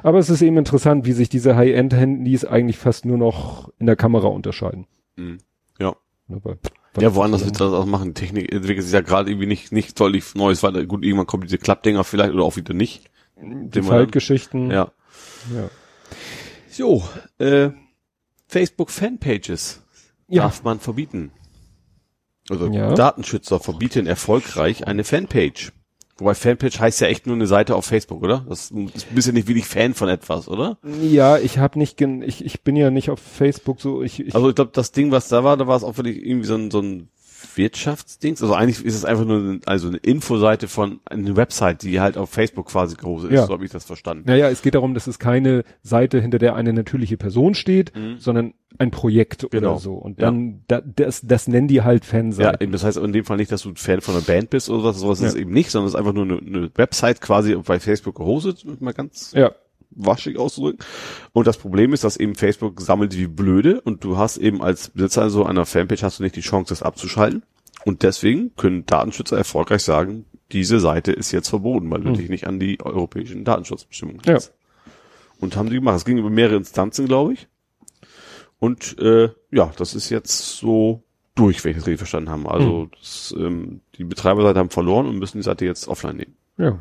Aber 0.04 0.20
es 0.20 0.30
ist 0.30 0.42
eben 0.42 0.58
interessant, 0.58 1.06
wie 1.06 1.12
sich 1.12 1.28
diese 1.30 1.56
High-End-Handys 1.56 2.46
eigentlich 2.46 2.78
fast 2.78 3.06
nur 3.06 3.18
noch 3.18 3.70
in 3.80 3.86
der 3.88 3.96
Kamera 3.96 4.28
unterscheiden. 4.28 4.88
Mhm. 5.16 5.40
Ja. 5.80 5.96
Ne, 6.28 6.40
weil- 6.44 6.60
Ja, 7.00 7.14
woanders 7.14 7.46
wird 7.46 7.60
das 7.60 7.74
auch 7.74 7.86
machen. 7.86 8.14
Technik 8.16 8.52
entwickelt 8.52 8.84
sich 8.84 8.94
ja 8.94 9.02
gerade 9.02 9.30
irgendwie 9.30 9.46
nicht, 9.48 9.72
nicht 9.72 10.00
deutlich 10.00 10.34
Neues 10.34 10.64
weiter. 10.64 10.84
Gut, 10.86 11.04
irgendwann 11.04 11.28
kommen 11.28 11.44
diese 11.44 11.58
Klappdinger 11.60 12.04
vielleicht 12.04 12.34
oder 12.34 12.44
auch 12.44 12.56
wieder 12.56 12.74
nicht. 12.74 13.12
die 13.40 13.84
Faltgeschichten. 13.84 14.72
Ja. 14.72 14.92
ja. 15.54 15.70
So, 16.70 17.04
äh, 17.38 17.70
Facebook 18.48 18.90
Fanpages 18.90 19.84
Ja. 20.28 20.44
darf 20.44 20.64
man 20.64 20.80
verbieten. 20.80 21.32
Also 22.50 22.68
Ja. 22.68 22.94
Datenschützer 22.94 23.60
verbieten 23.60 24.08
erfolgreich 24.08 24.88
eine 24.88 25.04
Fanpage. 25.04 25.72
Wobei 26.20 26.34
Fanpage 26.34 26.80
heißt 26.80 27.00
ja 27.02 27.08
echt 27.08 27.28
nur 27.28 27.36
eine 27.36 27.46
Seite 27.46 27.76
auf 27.76 27.86
Facebook, 27.86 28.24
oder? 28.24 28.44
Das 28.50 28.72
ist, 28.72 29.14
bist 29.14 29.28
ja 29.28 29.34
nicht 29.34 29.48
wirklich 29.48 29.68
Fan 29.68 29.94
von 29.94 30.10
etwas, 30.10 30.48
oder? 30.48 30.80
Ja, 31.04 31.38
ich 31.38 31.60
habe 31.60 31.78
nicht, 31.78 31.96
gen 31.96 32.24
ich, 32.24 32.44
ich 32.44 32.64
bin 32.64 32.76
ja 32.76 32.90
nicht 32.90 33.12
auf 33.12 33.20
Facebook 33.20 33.80
so, 33.80 34.02
ich, 34.02 34.20
ich 34.26 34.34
Also 34.34 34.50
ich 34.50 34.56
glaube, 34.56 34.72
das 34.74 34.92
Ding, 34.92 35.12
was 35.12 35.28
da 35.28 35.44
war, 35.44 35.58
da 35.58 35.68
war 35.68 35.78
es 35.78 35.84
auch 35.84 35.96
wirklich 35.98 36.26
irgendwie 36.26 36.48
so 36.48 36.56
ein, 36.56 36.72
so 36.72 36.80
ein 36.82 37.10
Wirtschaftsdings. 37.56 38.42
Also 38.42 38.54
eigentlich 38.54 38.84
ist 38.84 38.96
es 38.96 39.06
einfach 39.06 39.26
nur 39.26 39.38
eine, 39.38 39.60
also 39.66 39.88
eine 39.90 39.98
Infoseite 39.98 40.68
von 40.68 41.00
einer 41.06 41.36
Website, 41.36 41.84
die 41.84 42.00
halt 42.00 42.18
auf 42.18 42.30
Facebook 42.30 42.68
quasi 42.68 42.96
groß 42.96 43.26
ist. 43.26 43.32
Ja. 43.34 43.46
So 43.46 43.54
habe 43.54 43.66
ich 43.66 43.72
das 43.72 43.86
verstanden. 43.86 44.24
naja, 44.26 44.50
es 44.50 44.62
geht 44.62 44.76
darum, 44.76 44.94
dass 44.94 45.08
es 45.08 45.20
keine 45.20 45.64
Seite, 45.84 46.20
hinter 46.22 46.40
der 46.40 46.56
eine 46.56 46.74
natürliche 46.74 47.18
Person 47.18 47.54
steht, 47.54 47.96
Mhm. 47.96 48.18
sondern 48.20 48.54
ein 48.80 48.92
Projekt 48.92 49.48
Genau. 49.52 49.72
oder 49.72 49.80
so. 49.80 49.94
Und 49.96 50.22
dann, 50.22 50.64
da, 50.68 50.82
das, 50.82 51.22
das 51.24 51.48
nennen 51.48 51.68
die 51.68 51.82
halt 51.82 52.04
Ja, 52.06 52.10
Fanseiten. 52.12 52.58
eben, 52.64 52.72
das 52.72 52.84
heißt 52.84 52.98
in 52.98 53.14
dem 53.14 53.26
Fall 53.26 53.38
nicht, 53.38 53.52
dass 53.52 53.62
du 53.64 53.74
Fan 53.76 54.02
von 54.02 54.16
einer 54.16 54.24
Band 54.24 54.50
bist 54.50 54.70
oder 54.70 54.84
was, 54.84 54.98
sowas 55.00 55.20
ist 55.20 55.24
Ja. 55.24 55.30
es 55.30 55.36
eben 55.36 55.52
nicht, 55.52 55.72
sondern 55.72 55.88
es 55.88 55.94
ist 55.94 56.00
einfach 56.00 56.14
nur 56.14 56.24
eine, 56.26 56.38
eine 56.40 56.72
Website 56.76 57.22
quasi 57.22 57.56
bei 57.56 57.80
Facebook 57.80 58.16
gehostet, 58.16 58.64
mal 58.82 58.94
ganz 58.94 59.32
Ja, 59.36 59.52
waschig 59.92 60.38
auszudrücken. 60.38 60.80
Und 61.34 61.48
das 61.48 61.58
Problem 61.58 61.94
ist, 61.94 62.04
dass 62.04 62.18
eben 62.18 62.36
Facebook 62.36 62.80
sammelt 62.82 63.18
wie 63.18 63.28
blöde 63.28 63.82
und 63.82 64.04
du 64.04 64.18
hast 64.18 64.38
eben 64.38 64.62
als 64.62 64.90
Besitzer 64.90 65.30
so 65.30 65.46
einer 65.46 65.66
Fanpage 65.66 66.04
hast 66.04 66.20
du 66.20 66.24
nicht 66.24 66.36
die 66.36 66.42
Chance, 66.42 66.70
das 66.70 66.84
abzuschalten. 66.84 67.44
Und 67.86 68.04
deswegen 68.04 68.56
können 68.58 68.86
Datenschützer 68.86 69.38
erfolgreich 69.38 69.82
sagen, 69.84 70.26
diese 70.52 70.80
Seite 70.80 71.12
ist 71.12 71.32
jetzt 71.32 71.50
verboten, 71.50 71.90
weil 71.90 72.02
du 72.02 72.10
Hm. 72.10 72.16
dich 72.16 72.30
nicht 72.30 72.48
an 72.48 72.60
die 72.60 72.80
europäischen 72.82 73.44
Datenschutzbestimmungen 73.44 74.22
Ja. 74.26 74.34
hältst. 74.34 74.54
Und 75.40 75.56
haben 75.56 75.70
die 75.70 75.76
gemacht. 75.76 75.98
Es 75.98 76.06
ging 76.06 76.18
über 76.18 76.30
mehrere 76.32 76.56
Instanzen, 76.58 77.06
glaube 77.06 77.34
ich. 77.34 77.48
Und 78.60 78.98
äh, 79.00 79.30
ja, 79.52 79.72
das 79.78 79.94
ist 79.96 80.10
jetzt 80.10 80.58
so 80.58 81.04
durch, 81.36 81.64
wenn 81.64 81.72
ich 81.72 81.78
das 81.78 81.86
richtig 81.88 82.00
verstanden 82.00 82.30
habe. 82.30 82.50
Also 82.50 82.70
Mhm. 82.70 82.92
das, 83.00 83.36
ähm, 83.38 83.82
die 83.98 84.04
Betreiberseite 84.04 84.60
haben 84.60 84.70
verloren 84.72 85.08
und 85.08 85.20
müssen 85.20 85.38
die 85.38 85.44
Seite 85.44 85.66
jetzt 85.66 85.88
offline 85.88 86.18
nehmen. 86.18 86.36
Ja. 86.58 86.80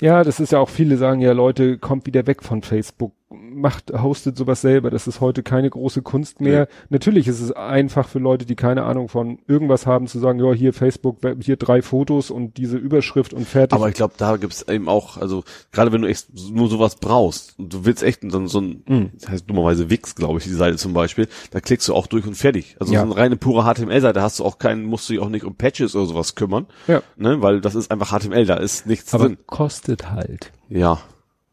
Ja, 0.00 0.22
das 0.22 0.38
ist 0.38 0.52
ja 0.52 0.60
auch 0.60 0.68
viele 0.68 0.96
sagen 0.96 1.20
ja, 1.20 1.32
Leute, 1.32 1.78
kommt 1.78 2.06
wieder 2.06 2.26
weg 2.28 2.44
von 2.44 2.62
Facebook, 2.62 3.12
macht, 3.28 3.90
hostet 3.92 4.36
sowas 4.36 4.60
selber, 4.60 4.88
das 4.90 5.08
ist 5.08 5.20
heute 5.20 5.42
keine 5.42 5.68
große 5.68 6.02
Kunst 6.02 6.40
mehr. 6.40 6.68
Natürlich 6.90 7.26
ist 7.26 7.40
es 7.40 7.50
einfach 7.50 8.08
für 8.08 8.20
Leute, 8.20 8.46
die 8.46 8.54
keine 8.54 8.84
Ahnung 8.84 9.08
von 9.08 9.40
irgendwas 9.48 9.84
haben, 9.84 10.06
zu 10.06 10.20
sagen, 10.20 10.38
ja, 10.38 10.52
hier 10.52 10.72
Facebook, 10.72 11.18
hier 11.40 11.56
drei 11.56 11.82
Fotos 11.82 12.30
und 12.30 12.56
diese 12.56 12.76
Überschrift 12.76 13.34
und 13.34 13.44
fertig. 13.48 13.74
Aber 13.76 13.88
ich 13.88 13.94
glaube, 13.94 14.14
da 14.16 14.36
gibt's 14.36 14.62
eben 14.68 14.88
auch, 14.88 15.16
also 15.16 15.42
gerade 15.72 15.90
wenn 15.92 16.02
du 16.02 16.08
echt 16.08 16.28
nur 16.52 16.68
sowas 16.68 16.96
brauchst 16.96 17.58
und 17.58 17.72
du 17.72 17.84
willst 17.84 18.04
echt 18.04 18.20
so, 18.30 18.46
so 18.46 18.60
ein, 18.60 18.84
Mhm. 18.86 19.10
das 19.18 19.28
heißt 19.28 19.50
dummerweise 19.50 19.90
Wix, 19.90 20.14
glaube 20.14 20.38
ich, 20.38 20.44
die 20.44 20.50
Seite 20.50 20.76
zum 20.76 20.92
Beispiel, 20.92 21.26
da 21.50 21.60
klickst 21.60 21.88
du 21.88 21.94
auch 21.94 22.06
durch 22.06 22.26
und 22.26 22.36
fertig. 22.36 22.76
Also 22.78 22.92
Ja. 22.94 23.00
so 23.00 23.06
eine 23.06 23.16
reine 23.16 23.36
pure 23.36 23.64
HTML-Seite 23.64 24.22
hast 24.22 24.38
du 24.38 24.44
auch 24.44 24.58
keinen, 24.58 24.84
musst 24.84 25.08
du 25.08 25.14
dich 25.14 25.22
auch 25.22 25.28
nicht 25.30 25.44
um 25.44 25.56
Patches 25.56 25.96
oder 25.96 26.06
sowas 26.06 26.36
kümmern, 26.36 26.66
ja. 26.86 27.02
ne, 27.16 27.42
weil 27.42 27.60
das 27.60 27.74
ist 27.74 27.90
einfach 27.90 28.16
HTML, 28.16 28.46
da 28.46 28.54
ist 28.54 28.86
nichts 28.86 29.12
Aber 29.14 29.24
drin. 29.26 29.38
kostet 29.46 30.12
halt. 30.12 30.52
Ja, 30.68 31.00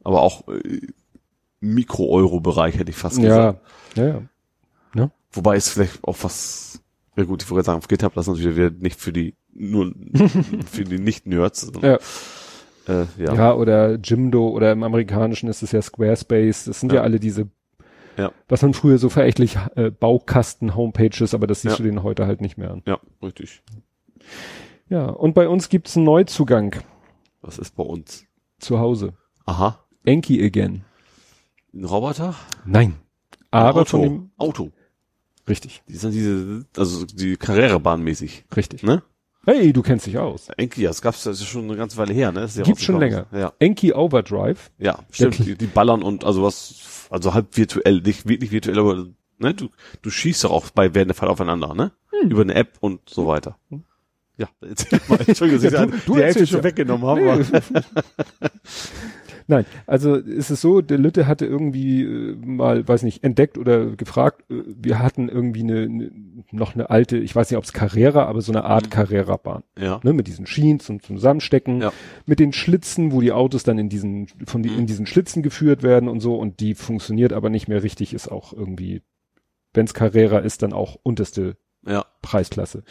aber 0.04 0.22
auch 0.22 0.48
äh, 0.50 0.82
Mikro-Euro-Bereich 1.64 2.78
hätte 2.78 2.92
ich 2.92 2.98
fast 2.98 3.22
gesagt. 3.22 3.60
Ja, 3.96 4.04
ja, 4.06 4.22
ja. 4.96 5.12
Wobei 5.32 5.56
es 5.56 5.70
vielleicht 5.70 6.04
auch 6.04 6.18
was, 6.22 6.82
ja 7.16 7.24
gut, 7.24 7.42
ich 7.44 7.50
wollte 7.50 7.66
sagen, 7.66 7.78
auf 7.80 7.88
GitHub 7.88 8.14
das 8.14 8.28
natürlich 8.28 8.56
wieder 8.56 8.70
nicht 8.70 9.00
für 9.00 9.12
die, 9.14 9.36
nur 9.54 9.94
für 10.72 10.84
die 10.84 11.00
Nicht-Nerds. 11.00 11.72
Ja. 11.82 11.98
Äh, 12.88 13.06
ja. 13.18 13.34
Ja. 13.34 13.54
oder 13.56 13.96
Jimdo 13.96 14.50
oder 14.50 14.72
im 14.74 14.84
Amerikanischen 14.84 15.48
ist 15.50 15.64
es 15.64 15.72
ja 15.72 15.82
Squarespace. 15.82 16.66
Das 16.66 16.80
sind 16.82 16.92
ja, 16.92 16.98
Ja. 16.98 17.02
alle 17.04 17.20
diese, 17.20 17.48
Ja. 18.18 18.32
was 18.50 18.62
man 18.62 18.74
früher 18.74 18.98
so 18.98 19.10
verächtlich 19.10 19.58
äh, 19.76 19.90
Baukasten-Homepages, 19.90 21.34
aber 21.34 21.48
das 21.48 21.62
siehst 21.62 21.74
Ja. 21.74 21.78
du 21.78 21.84
denen 21.84 22.04
heute 22.04 22.28
halt 22.28 22.42
nicht 22.42 22.58
mehr 22.58 22.72
an. 22.72 22.84
ja, 22.86 23.00
richtig. 23.24 23.64
Ja, 24.90 25.06
und 25.08 25.34
bei 25.34 25.48
uns 25.48 25.70
gibt's 25.70 25.96
einen 25.96 26.06
Neuzugang 26.06 26.76
Was 27.42 27.58
ist 27.58 27.76
bei 27.76 27.84
uns? 27.84 28.26
zu 28.60 28.80
Hause. 28.80 29.14
Aha. 29.46 29.80
Enki 30.06 30.44
again. 30.46 30.84
Ein 31.74 31.86
Roboter? 31.86 32.36
Nein. 32.66 32.96
Ein 33.52 33.64
Aber 33.64 33.82
Auto. 33.82 33.90
von 33.90 34.02
dem, 34.02 34.32
Auto. 34.38 34.72
richtig, 35.48 35.82
Die 35.88 35.96
sind 35.96 36.12
diese, 36.12 36.66
also 36.78 37.06
die 37.06 37.36
Karrierebahn 37.38 38.02
mäßig, 38.04 38.46
richtig. 38.56 38.84
ne? 38.84 39.04
Hey, 39.46 39.74
du 39.74 39.82
kennst 39.82 40.06
dich 40.06 40.18
aus. 40.18 40.48
Enki, 40.56 40.84
das 40.84 41.02
gab's, 41.02 41.24
das 41.24 41.42
ist 41.42 41.48
schon 41.48 41.66
eine 41.66 41.76
ganze 41.76 41.98
Weile 41.98 42.14
her, 42.14 42.32
ne? 42.32 42.44
Ist 42.46 42.56
ja 42.58 42.64
Gibt's 42.64 42.84
schon 42.84 43.00
länger. 43.00 43.26
Ja, 43.34 43.52
Enki 43.60 43.92
Overdrive. 43.94 44.72
ja, 44.78 45.00
stimmt. 45.12 45.40
Die, 45.40 45.56
die 45.56 45.66
ballern 45.66 46.02
und 46.02 46.24
also 46.24 46.44
was, 46.44 47.08
also 47.10 47.34
halb 47.34 47.58
virtuell, 47.58 48.00
nicht 48.02 48.26
wirklich 48.28 48.52
virtuell, 48.52 48.80
aber 48.80 49.08
ne, 49.40 49.54
du, 49.54 49.68
du 50.02 50.10
schießt 50.10 50.46
doch 50.46 50.52
auch 50.52 50.70
bei 50.70 50.94
während 50.96 51.10
der 51.10 51.16
Fall 51.16 51.28
aufeinander, 51.28 51.74
ne? 51.74 51.92
Hm. 52.12 52.30
Über 52.32 52.42
eine 52.44 52.56
App 52.56 52.78
und 52.80 53.02
so 53.10 53.28
weiter. 53.28 53.58
Ja, 54.38 54.48
erzähl 54.62 55.02
mal, 55.10 55.20
Entschuldigung, 55.28 55.62
dass 55.64 55.74
Ja, 55.74 55.86
die 55.88 55.92
du- 55.92 55.94
Hälfte 55.98 56.12
du 56.14 56.18
erzählst 56.20 56.52
schon 56.52 56.60
ja. 56.60 56.64
weggenommen 56.64 57.06
habe. 57.06 57.22
Nee. 57.22 57.82
Nein, 59.48 59.66
also 59.88 60.16
ist 60.16 60.50
es 60.50 60.62
so, 60.62 60.82
der 60.82 60.98
Lütte 60.98 61.28
hatte 61.28 61.46
irgendwie 61.46 62.04
äh, 62.04 62.36
mal, 62.36 62.88
weiß 62.88 63.04
nicht, 63.04 63.24
entdeckt 63.24 63.58
oder 63.58 63.88
gefragt, 63.96 64.44
äh, 64.50 64.64
wir 64.66 65.00
hatten 65.00 65.30
irgendwie 65.30 65.62
eine, 65.64 65.82
eine 65.84 66.12
noch 66.52 66.76
eine 66.76 66.90
alte, 66.90 67.18
ich 67.18 67.36
weiß 67.36 67.50
nicht, 67.52 67.58
ob 67.58 67.64
es 67.64 67.74
Carrera, 67.74 68.26
aber 68.26 68.42
so 68.42 68.52
eine 68.52 68.64
Art 68.64 68.86
Mhm. 68.86 68.90
Carrera-Bahn. 68.92 69.64
Ja, 69.78 70.00
Ne, 70.04 70.14
mit 70.14 70.28
diesen 70.28 70.46
Schienen 70.46 70.80
zum, 70.80 71.02
zum 71.02 71.18
Zusammenstecken, 71.18 71.82
Ja. 71.82 71.92
mit 72.26 72.40
den 72.40 72.54
Schlitzen, 72.54 73.12
wo 73.12 73.22
die 73.22 73.32
Autos 73.32 73.64
dann 73.64 73.78
in 73.78 73.90
diesen, 73.90 74.28
von 74.46 74.64
die, 74.64 74.70
Mhm. 74.70 74.80
in 74.80 74.86
diesen 74.88 75.06
Schlitzen 75.06 75.44
geführt 75.44 75.84
werden 75.84 76.10
und 76.10 76.20
so, 76.20 76.36
und 76.36 76.60
die 76.60 76.76
funktioniert 76.76 77.34
aber 77.34 77.50
nicht 77.50 77.68
mehr 77.68 77.84
richtig, 77.84 78.14
ist 78.14 78.30
auch 78.32 78.54
irgendwie, 78.54 79.02
wenn's 79.74 79.94
Carrera 79.94 80.40
ist, 80.40 80.62
dann 80.64 80.74
auch 80.74 80.98
unterste 81.04 81.58
ja, 81.86 82.06
Preisklasse. 82.22 82.84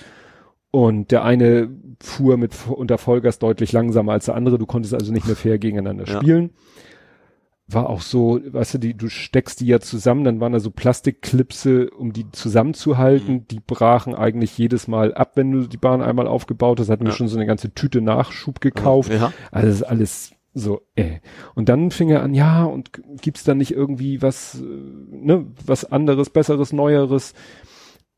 Und 0.72 1.10
der 1.12 1.22
eine 1.22 1.68
fuhr 2.00 2.36
mit 2.38 2.54
unter 2.68 2.98
Vollgas 2.98 3.38
deutlich 3.38 3.70
langsamer 3.72 4.12
als 4.12 4.24
der 4.24 4.34
andere. 4.34 4.58
Du 4.58 4.66
konntest 4.66 4.94
also 4.94 5.12
nicht 5.12 5.26
mehr 5.26 5.36
fair 5.36 5.58
gegeneinander 5.58 6.06
Ja. 6.06 6.16
spielen. 6.16 6.50
War 7.68 7.88
auch 7.88 8.00
so, 8.00 8.40
weißt 8.44 8.74
du, 8.74 8.78
die, 8.78 8.94
du 8.94 9.08
steckst 9.08 9.60
die 9.60 9.66
ja 9.66 9.80
zusammen, 9.80 10.24
dann 10.24 10.40
waren 10.40 10.52
da 10.52 10.60
so 10.60 10.70
Plastikklipse, 10.70 11.90
um 11.90 12.12
die 12.12 12.30
zusammenzuhalten. 12.32 13.34
Mhm. 13.34 13.48
Die 13.48 13.60
brachen 13.60 14.14
eigentlich 14.14 14.58
jedes 14.58 14.88
Mal 14.88 15.14
ab, 15.14 15.32
wenn 15.36 15.52
du 15.52 15.66
die 15.68 15.76
Bahn 15.76 16.02
einmal 16.02 16.26
aufgebaut 16.26 16.80
hast. 16.80 16.88
Hatten 16.90 17.04
wir 17.04 17.10
Ja. 17.10 17.16
schon 17.16 17.28
so 17.28 17.36
eine 17.36 17.46
ganze 17.46 17.72
Tüte 17.72 18.00
Nachschub 18.00 18.60
gekauft. 18.60 19.12
Ja, 19.12 19.32
Also 19.50 19.86
alles 19.86 20.32
so, 20.54 20.82
äh. 20.96 21.20
Und 21.54 21.68
dann 21.68 21.90
fing 21.90 22.10
er 22.10 22.22
an, 22.22 22.34
ja, 22.34 22.64
und 22.64 22.90
gibt's 23.22 23.44
da 23.44 23.54
nicht 23.54 23.70
irgendwie 23.72 24.20
was, 24.22 24.60
äh, 24.60 24.64
ne, 24.64 25.46
was 25.64 25.84
anderes, 25.90 26.28
besseres, 26.30 26.72
neueres, 26.74 27.32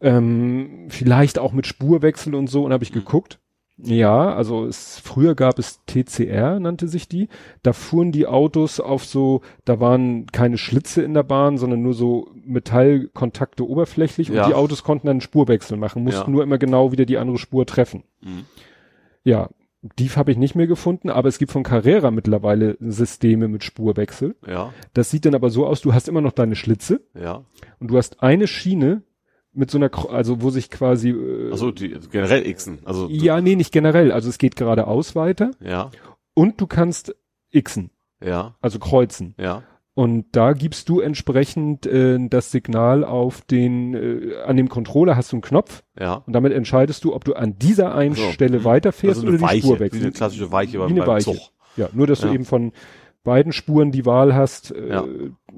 ähm, 0.05 0.87
vielleicht 0.89 1.39
auch 1.39 1.53
mit 1.53 1.67
Spurwechsel 1.67 2.35
und 2.35 2.49
so, 2.49 2.65
und 2.65 2.73
habe 2.73 2.85
ich 2.85 2.91
Mhm. 2.91 3.01
geguckt. 3.01 3.41
Ja, 3.77 4.33
also 4.33 4.67
es, 4.67 5.01
früher 5.01 5.35
gab 5.35 5.59
es 5.59 5.81
TCR, 5.87 6.61
nannte 6.61 6.87
sich 6.87 7.09
die. 7.09 7.29
Da 7.65 7.73
fuhren 7.73 8.13
die 8.13 8.29
Autos 8.29 8.79
auf 8.79 9.05
so, 9.05 9.41
da 9.65 9.81
waren 9.81 10.27
keine 10.27 10.59
Schlitze 10.59 11.03
in 11.03 11.13
der 11.13 11.25
Bahn, 11.25 11.59
sondern 11.59 11.83
nur 11.83 11.93
so 11.95 12.29
Metallkontakte 12.45 13.69
oberflächlich 13.69 14.29
Ja. 14.29 14.45
und 14.45 14.51
die 14.51 14.55
Autos 14.55 14.85
konnten 14.85 15.09
dann 15.09 15.15
einen 15.15 15.21
Spurwechsel 15.23 15.77
machen, 15.77 16.05
mussten 16.05 16.21
Ja. 16.27 16.31
nur 16.31 16.43
immer 16.45 16.59
genau 16.59 16.93
wieder 16.93 17.05
die 17.05 17.19
andere 17.19 17.39
Spur 17.39 17.67
treffen. 17.67 18.05
Mhm. 18.23 18.45
Ja, 19.25 19.51
die 19.99 20.09
habe 20.11 20.31
ich 20.31 20.39
nicht 20.39 20.55
mehr 20.55 20.67
gefunden, 20.69 21.11
aber 21.11 21.29
es 21.29 21.39
gibt 21.39 21.51
von 21.53 21.63
Carrera 21.65 22.11
mittlerweile 22.13 22.77
Systeme 22.81 23.49
mit 23.49 23.65
Spurwechsel. 23.65 24.37
ja, 24.47 24.73
Das 24.93 25.11
sieht 25.11 25.27
dann 25.27 25.35
aber 25.35 25.51
so 25.51 25.67
aus, 25.67 25.81
du 25.81 25.93
hast 25.95 26.09
immer 26.09 26.21
noch 26.21 26.33
deine 26.33 26.55
Schlitze 26.55 27.01
ja. 27.21 27.45
und 27.81 27.91
du 27.91 27.97
hast 27.97 28.23
eine 28.23 28.47
Schiene 28.47 29.03
mit 29.55 29.71
so 29.71 29.79
einer, 29.79 29.91
also 30.11 30.43
wo 30.43 30.51
sich 30.51 30.71
quasi, 30.71 31.11
äh, 31.11 31.51
Also 31.53 31.71
die 31.71 31.97
generell 32.11 32.43
Xen, 32.53 32.79
also 32.85 33.09
ja, 33.09 33.41
nee, 33.41 33.57
nicht 33.57 33.73
generell, 33.73 34.13
also 34.13 34.29
es 34.29 34.39
geht 34.39 34.57
geradeaus 34.57 35.15
weiter 35.15 35.51
ja, 35.61 35.91
und 36.35 36.61
du 36.61 36.67
kannst 36.67 37.15
xen, 37.53 37.91
ja, 38.23 38.55
also 38.61 38.79
kreuzen. 38.79 39.35
ja, 39.39 39.63
Und 39.95 40.27
da 40.33 40.53
gibst 40.55 40.89
du 40.89 40.99
entsprechend 41.01 41.87
äh, 41.87 42.19
das 42.29 42.51
Signal 42.51 43.05
auf 43.05 43.43
den, 43.43 43.95
äh, 43.95 44.35
an 44.45 44.57
dem 44.57 44.69
Controller 44.69 45.17
hast 45.17 45.31
du 45.33 45.37
einen 45.37 45.43
Knopf 45.43 45.85
ja. 45.99 46.15
und 46.27 46.33
damit 46.33 46.53
entscheidest 46.53 47.05
du, 47.05 47.15
ob 47.15 47.25
du 47.25 47.35
an 47.35 47.57
dieser 47.59 47.95
einen 47.95 48.15
So, 48.17 48.31
Stelle 48.33 48.59
mhm. 48.61 48.65
weiterfährst 48.65 49.19
Also 49.19 49.29
oder 49.29 49.37
die 49.39 49.43
Weiche, 49.45 49.61
Spur 49.63 49.77
wie 49.77 49.81
wechselst. 49.81 50.05
eine 50.05 50.13
klassische 50.13 50.51
Weiche 50.51 50.79
beim, 50.79 50.89
Wie 50.91 51.01
eine 51.01 51.07
Weiche. 51.07 51.33
Zug. 51.33 51.41
Ja, 51.77 51.89
nur 51.93 52.07
dass 52.09 52.23
Ja. 52.23 52.29
du 52.29 52.35
eben 52.35 52.45
von 52.45 52.73
beiden 53.25 53.53
Spuren 53.53 53.91
die 53.91 54.07
Wahl 54.07 54.35
hast. 54.35 54.71
Äh, 54.71 54.89
Ja. 54.89 55.05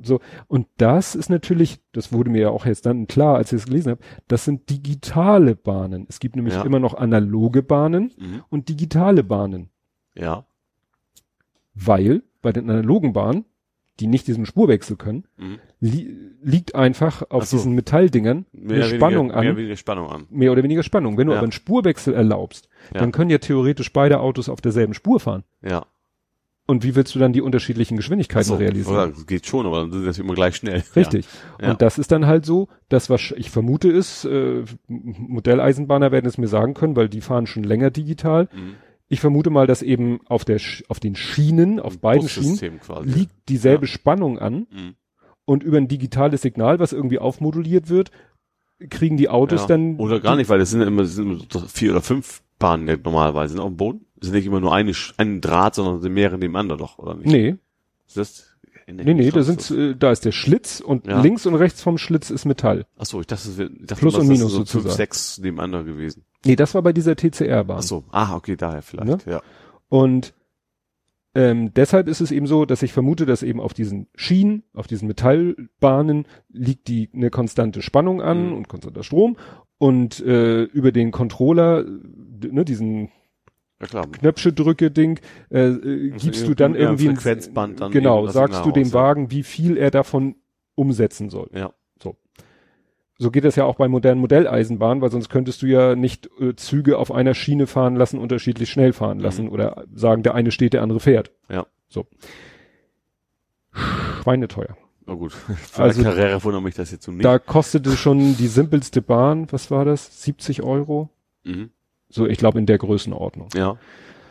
So 0.02 0.20
und 0.46 0.66
das 0.78 1.14
ist 1.14 1.30
natürlich, 1.30 1.80
das 1.92 2.12
wurde 2.12 2.30
mir 2.30 2.42
ja 2.42 2.48
auch 2.50 2.66
jetzt 2.66 2.84
dann 2.86 3.06
klar, 3.06 3.36
als 3.36 3.52
ich 3.52 3.60
es 3.60 3.66
gelesen 3.66 3.90
habe. 3.92 4.00
Das 4.28 4.44
sind 4.44 4.68
digitale 4.70 5.54
Bahnen. 5.56 6.06
Es 6.08 6.18
gibt 6.20 6.36
nämlich 6.36 6.54
Ja. 6.54 6.62
immer 6.64 6.78
noch 6.80 6.94
analoge 6.94 7.62
Bahnen 7.62 8.12
Mhm. 8.18 8.42
und 8.50 8.68
digitale 8.68 9.24
Bahnen, 9.24 9.70
Ja, 10.14 10.44
weil 11.74 12.22
bei 12.42 12.52
den 12.52 12.68
analogen 12.70 13.12
Bahnen, 13.12 13.44
die 14.00 14.06
nicht 14.06 14.26
diesen 14.26 14.44
Spurwechsel 14.46 14.96
können, 14.96 15.26
mhm. 15.38 15.58
li 15.80 16.14
liegt 16.42 16.74
einfach 16.74 17.22
auf 17.30 17.46
so. 17.46 17.56
diesen 17.56 17.72
Metalldingern 17.74 18.44
Mehr 18.52 18.62
eine 18.62 18.84
weniger- 18.84 18.96
Spannung 18.96 19.26
Mehr 19.28 19.36
an, 19.36 19.56
weniger 19.56 19.76
Spannung 19.76 20.10
an. 20.10 20.26
mehr 20.30 20.52
oder 20.52 20.62
weniger 20.62 20.82
Spannung. 20.82 21.16
Wenn 21.18 21.26
du 21.26 21.32
Ja. 21.32 21.38
aber 21.38 21.44
einen 21.44 21.52
Spurwechsel 21.52 22.14
erlaubst, 22.14 22.68
dann 22.92 23.10
können 23.10 23.30
ja 23.30 23.38
theoretisch 23.38 23.92
beide 23.92 24.20
Autos 24.20 24.48
auf 24.48 24.60
derselben 24.60 24.94
Spur 24.94 25.18
fahren. 25.18 25.42
Ja. 25.62 25.86
Und 26.68 26.82
wie 26.82 26.96
willst 26.96 27.14
du 27.14 27.20
dann 27.20 27.32
die 27.32 27.42
unterschiedlichen 27.42 27.96
Geschwindigkeiten 27.96 28.48
So, 28.48 28.56
realisieren? 28.56 29.14
geht 29.28 29.46
schon, 29.46 29.66
aber 29.66 29.82
dann 29.82 29.92
sind 29.92 30.04
das 30.04 30.18
immer 30.18 30.34
gleich 30.34 30.56
schnell. 30.56 30.82
Richtig. 30.96 31.24
Ja. 31.60 31.70
Und 31.70 31.80
das 31.80 31.96
ist 31.96 32.10
dann 32.10 32.26
halt 32.26 32.44
so, 32.44 32.66
dass 32.88 33.08
was 33.08 33.32
ich 33.36 33.50
vermute 33.50 33.88
ist, 33.88 34.24
äh, 34.24 34.64
Modelleisenbahner 34.88 36.12
werden 36.12 36.26
es 36.26 36.38
mir 36.38 36.48
sagen 36.48 36.74
können, 36.74 36.96
weil 36.96 37.08
die 37.08 37.20
fahren 37.20 37.46
schon 37.46 37.62
länger 37.64 37.90
digital. 37.90 38.48
Ja. 38.52 38.58
Mhm. 38.60 38.74
Ich 39.08 39.20
vermute 39.20 39.50
mal, 39.50 39.68
dass 39.68 39.82
eben 39.82 40.18
auf 40.26 40.44
der 40.44 40.60
auf 40.88 40.98
den 40.98 41.14
Schienen, 41.14 41.78
auf 41.78 41.98
beiden 42.00 42.28
Schienen 42.28 42.80
quasi. 42.80 43.08
liegt 43.08 43.32
dieselbe 43.48 43.86
Ja. 43.86 43.92
Spannung 43.92 44.38
an 44.40 44.66
Mhm. 44.70 44.94
und 45.44 45.62
über 45.62 45.76
ein 45.76 45.86
digitales 45.86 46.42
Signal, 46.42 46.80
was 46.80 46.92
irgendwie 46.92 47.20
aufmoduliert 47.20 47.88
wird, 47.88 48.10
kriegen 48.90 49.16
die 49.16 49.28
Autos 49.28 49.60
Ja. 49.62 49.66
dann 49.68 49.96
Oder 49.98 50.18
gar 50.18 50.34
nicht, 50.34 50.48
weil 50.50 50.58
das 50.58 50.70
sind 50.70 50.80
ja 50.80 50.88
immer, 50.88 51.02
das 51.02 51.14
sind 51.14 51.30
immer 51.54 51.68
vier 51.68 51.92
oder 51.92 52.02
fünf 52.02 52.42
Bahnen 52.58 52.88
ja 52.88 52.96
normalerweise 52.96 53.62
auf 53.62 53.68
dem 53.68 53.76
Boden. 53.76 54.05
Sind 54.20 54.34
nicht 54.34 54.46
immer 54.46 54.60
nur 54.60 54.74
eine, 54.74 54.92
ein 55.18 55.40
Draht, 55.40 55.74
sondern 55.74 56.00
sind 56.00 56.12
mehrere 56.14 56.38
nebeneinander 56.38 56.76
doch, 56.76 56.98
oder 56.98 57.14
nicht? 57.14 57.26
Nee, 57.26 57.56
Ist 58.06 58.16
das, 58.16 58.52
nee, 58.86 59.14
nee, 59.14 59.30
da 59.30 59.42
sind 59.42 59.70
äh, 59.70 59.94
da 59.96 60.10
ist 60.12 60.24
der 60.24 60.32
Schlitz 60.32 60.80
und 60.80 61.06
Ja. 61.06 61.20
links 61.20 61.44
und 61.46 61.54
rechts 61.54 61.82
vom 61.82 61.98
Schlitz 61.98 62.30
ist 62.30 62.44
Metall. 62.44 62.86
Ach 62.98 63.04
so, 63.06 63.20
ich 63.20 63.26
dachte, 63.26 63.48
ich 63.50 63.86
dachte 63.86 64.00
Plus 64.00 64.14
und 64.14 64.20
das 64.20 64.28
Minus 64.28 64.52
so 64.52 64.58
sozusagen. 64.58 64.82
fünf, 64.84 64.94
sechs 64.96 65.38
nebeneinander 65.38 65.84
gewesen. 65.84 66.24
Nee, 66.44 66.56
das 66.56 66.74
war 66.74 66.82
bei 66.82 66.92
dieser 66.92 67.16
TCR-Bahn. 67.16 67.78
Ach 67.78 67.82
so, 67.82 68.04
ah, 68.10 68.34
okay, 68.36 68.56
daher 68.56 68.82
vielleicht, 68.82 69.26
ja. 69.26 69.42
Und 69.88 70.32
ähm, 71.34 71.74
deshalb 71.74 72.08
ist 72.08 72.22
es 72.22 72.30
eben 72.30 72.46
so, 72.46 72.64
dass 72.64 72.82
ich 72.82 72.92
vermute, 72.94 73.26
dass 73.26 73.42
eben 73.42 73.60
auf 73.60 73.74
diesen 73.74 74.06
Schienen, 74.14 74.62
auf 74.72 74.86
diesen 74.86 75.06
Metallbahnen 75.08 76.26
liegt 76.48 76.88
die 76.88 77.10
eine 77.12 77.28
konstante 77.30 77.82
Spannung 77.82 78.22
an 78.22 78.46
Mhm. 78.48 78.52
und 78.54 78.68
konstanter 78.68 79.02
Strom 79.02 79.36
und 79.78 80.20
äh, 80.20 80.62
über 80.62 80.92
den 80.92 81.10
Controller, 81.10 81.84
ne, 81.84 82.64
diesen 82.64 83.10
Ja 83.80 83.86
klar. 83.86 84.06
Knöpfche-Drücke-Ding, 84.10 85.20
äh, 85.50 85.58
äh, 85.68 86.12
Also 86.12 86.24
gibst 86.26 86.46
du 86.48 86.54
dann 86.54 86.74
irgendwie 86.74 87.08
ein- 87.10 87.16
Frequenzband 87.16 87.80
dann 87.80 87.92
genau, 87.92 88.26
sagst 88.26 88.64
du 88.64 88.70
dem. 88.70 88.92
Wagen, 88.94 89.30
wie 89.30 89.42
viel 89.42 89.76
er 89.76 89.90
davon 89.90 90.36
umsetzen 90.74 91.28
soll. 91.28 91.50
Ja. 91.52 91.72
So. 92.02 92.16
So 93.18 93.30
geht 93.30 93.44
das 93.44 93.56
ja 93.56 93.64
auch 93.64 93.76
bei 93.76 93.88
modernen 93.88 94.20
Modelleisenbahnen, 94.20 95.02
weil 95.02 95.10
sonst 95.10 95.28
könntest 95.28 95.60
du 95.62 95.66
ja 95.66 95.94
nicht 95.94 96.28
äh, 96.40 96.54
Züge 96.56 96.96
auf 96.98 97.12
einer 97.12 97.34
Schiene 97.34 97.66
fahren 97.66 97.96
lassen, 97.96 98.18
unterschiedlich 98.18 98.70
schnell 98.70 98.92
fahren 98.94 99.20
lassen 99.20 99.46
Mhm. 99.46 99.52
oder 99.52 99.84
sagen, 99.94 100.22
der 100.22 100.34
eine 100.34 100.50
steht, 100.52 100.72
der 100.72 100.82
andere 100.82 101.00
fährt. 101.00 101.30
Ja. 101.50 101.66
So. 101.88 102.06
Schweineteuer. 104.22 104.76
Na 105.06 105.14
gut. 105.14 105.32
Für 105.34 105.82
Also- 105.82 106.00
also, 106.00 106.02
Carrera 106.02 106.42
wundert 106.42 106.62
mich 106.62 106.74
das 106.74 106.90
jetzt 106.90 107.04
so 107.04 107.12
nicht. 107.12 107.24
Da 107.24 107.38
kostete 107.38 107.92
schon 107.96 108.36
die 108.36 108.48
simpelste 108.48 109.02
Bahn, 109.02 109.46
was 109.52 109.70
war 109.70 109.84
das? 109.84 110.22
70 110.22 110.62
Euro? 110.62 111.10
mhm. 111.44 111.70
So, 112.08 112.26
ich 112.26 112.38
glaube 112.38 112.58
in 112.58 112.66
der 112.66 112.78
Größenordnung. 112.78 113.48
Ja. 113.54 113.78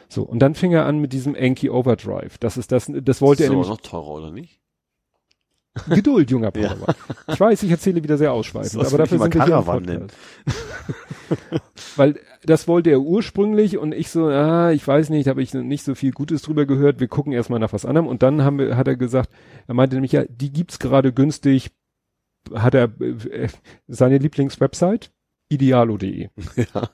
So, 0.08 0.24
und 0.24 0.40
dann 0.40 0.56
fing 0.56 0.72
er 0.72 0.86
an 0.86 1.00
mit 1.00 1.14
diesem 1.14 1.36
Enki 1.36 1.70
Overdrive. 1.70 2.38
Das 2.38 2.58
ist 2.58 2.72
das, 2.72 2.92
das 2.92 3.22
wollte 3.22 3.44
ist 3.44 3.50
er 3.50 3.52
nämlich. 3.52 3.70
noch 3.70 3.82
teurer, 3.82 4.08
oder 4.08 4.32
nicht? 4.32 4.62
Geduld, 5.90 6.32
junger 6.32 6.54
Ja. 6.56 6.70
Padawan. 6.70 6.96
Ich 7.28 7.40
weiß, 7.40 7.64
ich 7.64 7.72
erzähle 7.72 8.02
wieder 8.02 8.18
sehr 8.18 8.32
ausschweifend, 8.32 8.82
Das 8.82 8.94
aber 8.94 9.00
dafür 9.00 9.20
sind 9.20 9.36
wir 9.36 9.46
hier 9.46 9.94
im. 9.94 10.08
Weil 11.98 12.20
das 12.44 12.68
wollte 12.68 12.92
er 12.92 13.02
ursprünglich 13.02 13.78
und 13.78 13.94
ich 13.94 14.10
so, 14.10 14.28
ah, 14.28 14.72
ich 14.72 14.88
weiß 14.88 15.10
nicht, 15.10 15.28
habe 15.28 15.42
ich 15.42 15.54
nicht 15.54 15.84
so 15.84 15.94
viel 15.96 16.12
Gutes 16.12 16.44
drüber 16.44 16.66
gehört. 16.66 17.00
Wir 17.02 17.10
gucken 17.10 17.34
erstmal 17.34 17.60
nach 17.60 17.74
was 17.74 17.86
anderem 17.86 18.08
und 18.08 18.24
dann 18.24 18.44
haben 18.44 18.58
wir, 18.58 18.78
hat 18.78 18.88
er 18.88 18.96
gesagt, 18.96 19.30
er 19.68 19.74
meinte 19.74 19.96
nämlich 19.96 20.14
ja, 20.14 20.24
die 20.30 20.52
gibt's 20.54 20.80
gerade 20.80 21.12
günstig. 21.12 21.72
Hat 22.54 22.76
er 22.76 22.90
äh, 23.02 23.48
seine 23.88 24.20
Lieblingswebsite 24.20 25.10
idealo.de. 25.50 26.30
ja. 26.56 26.90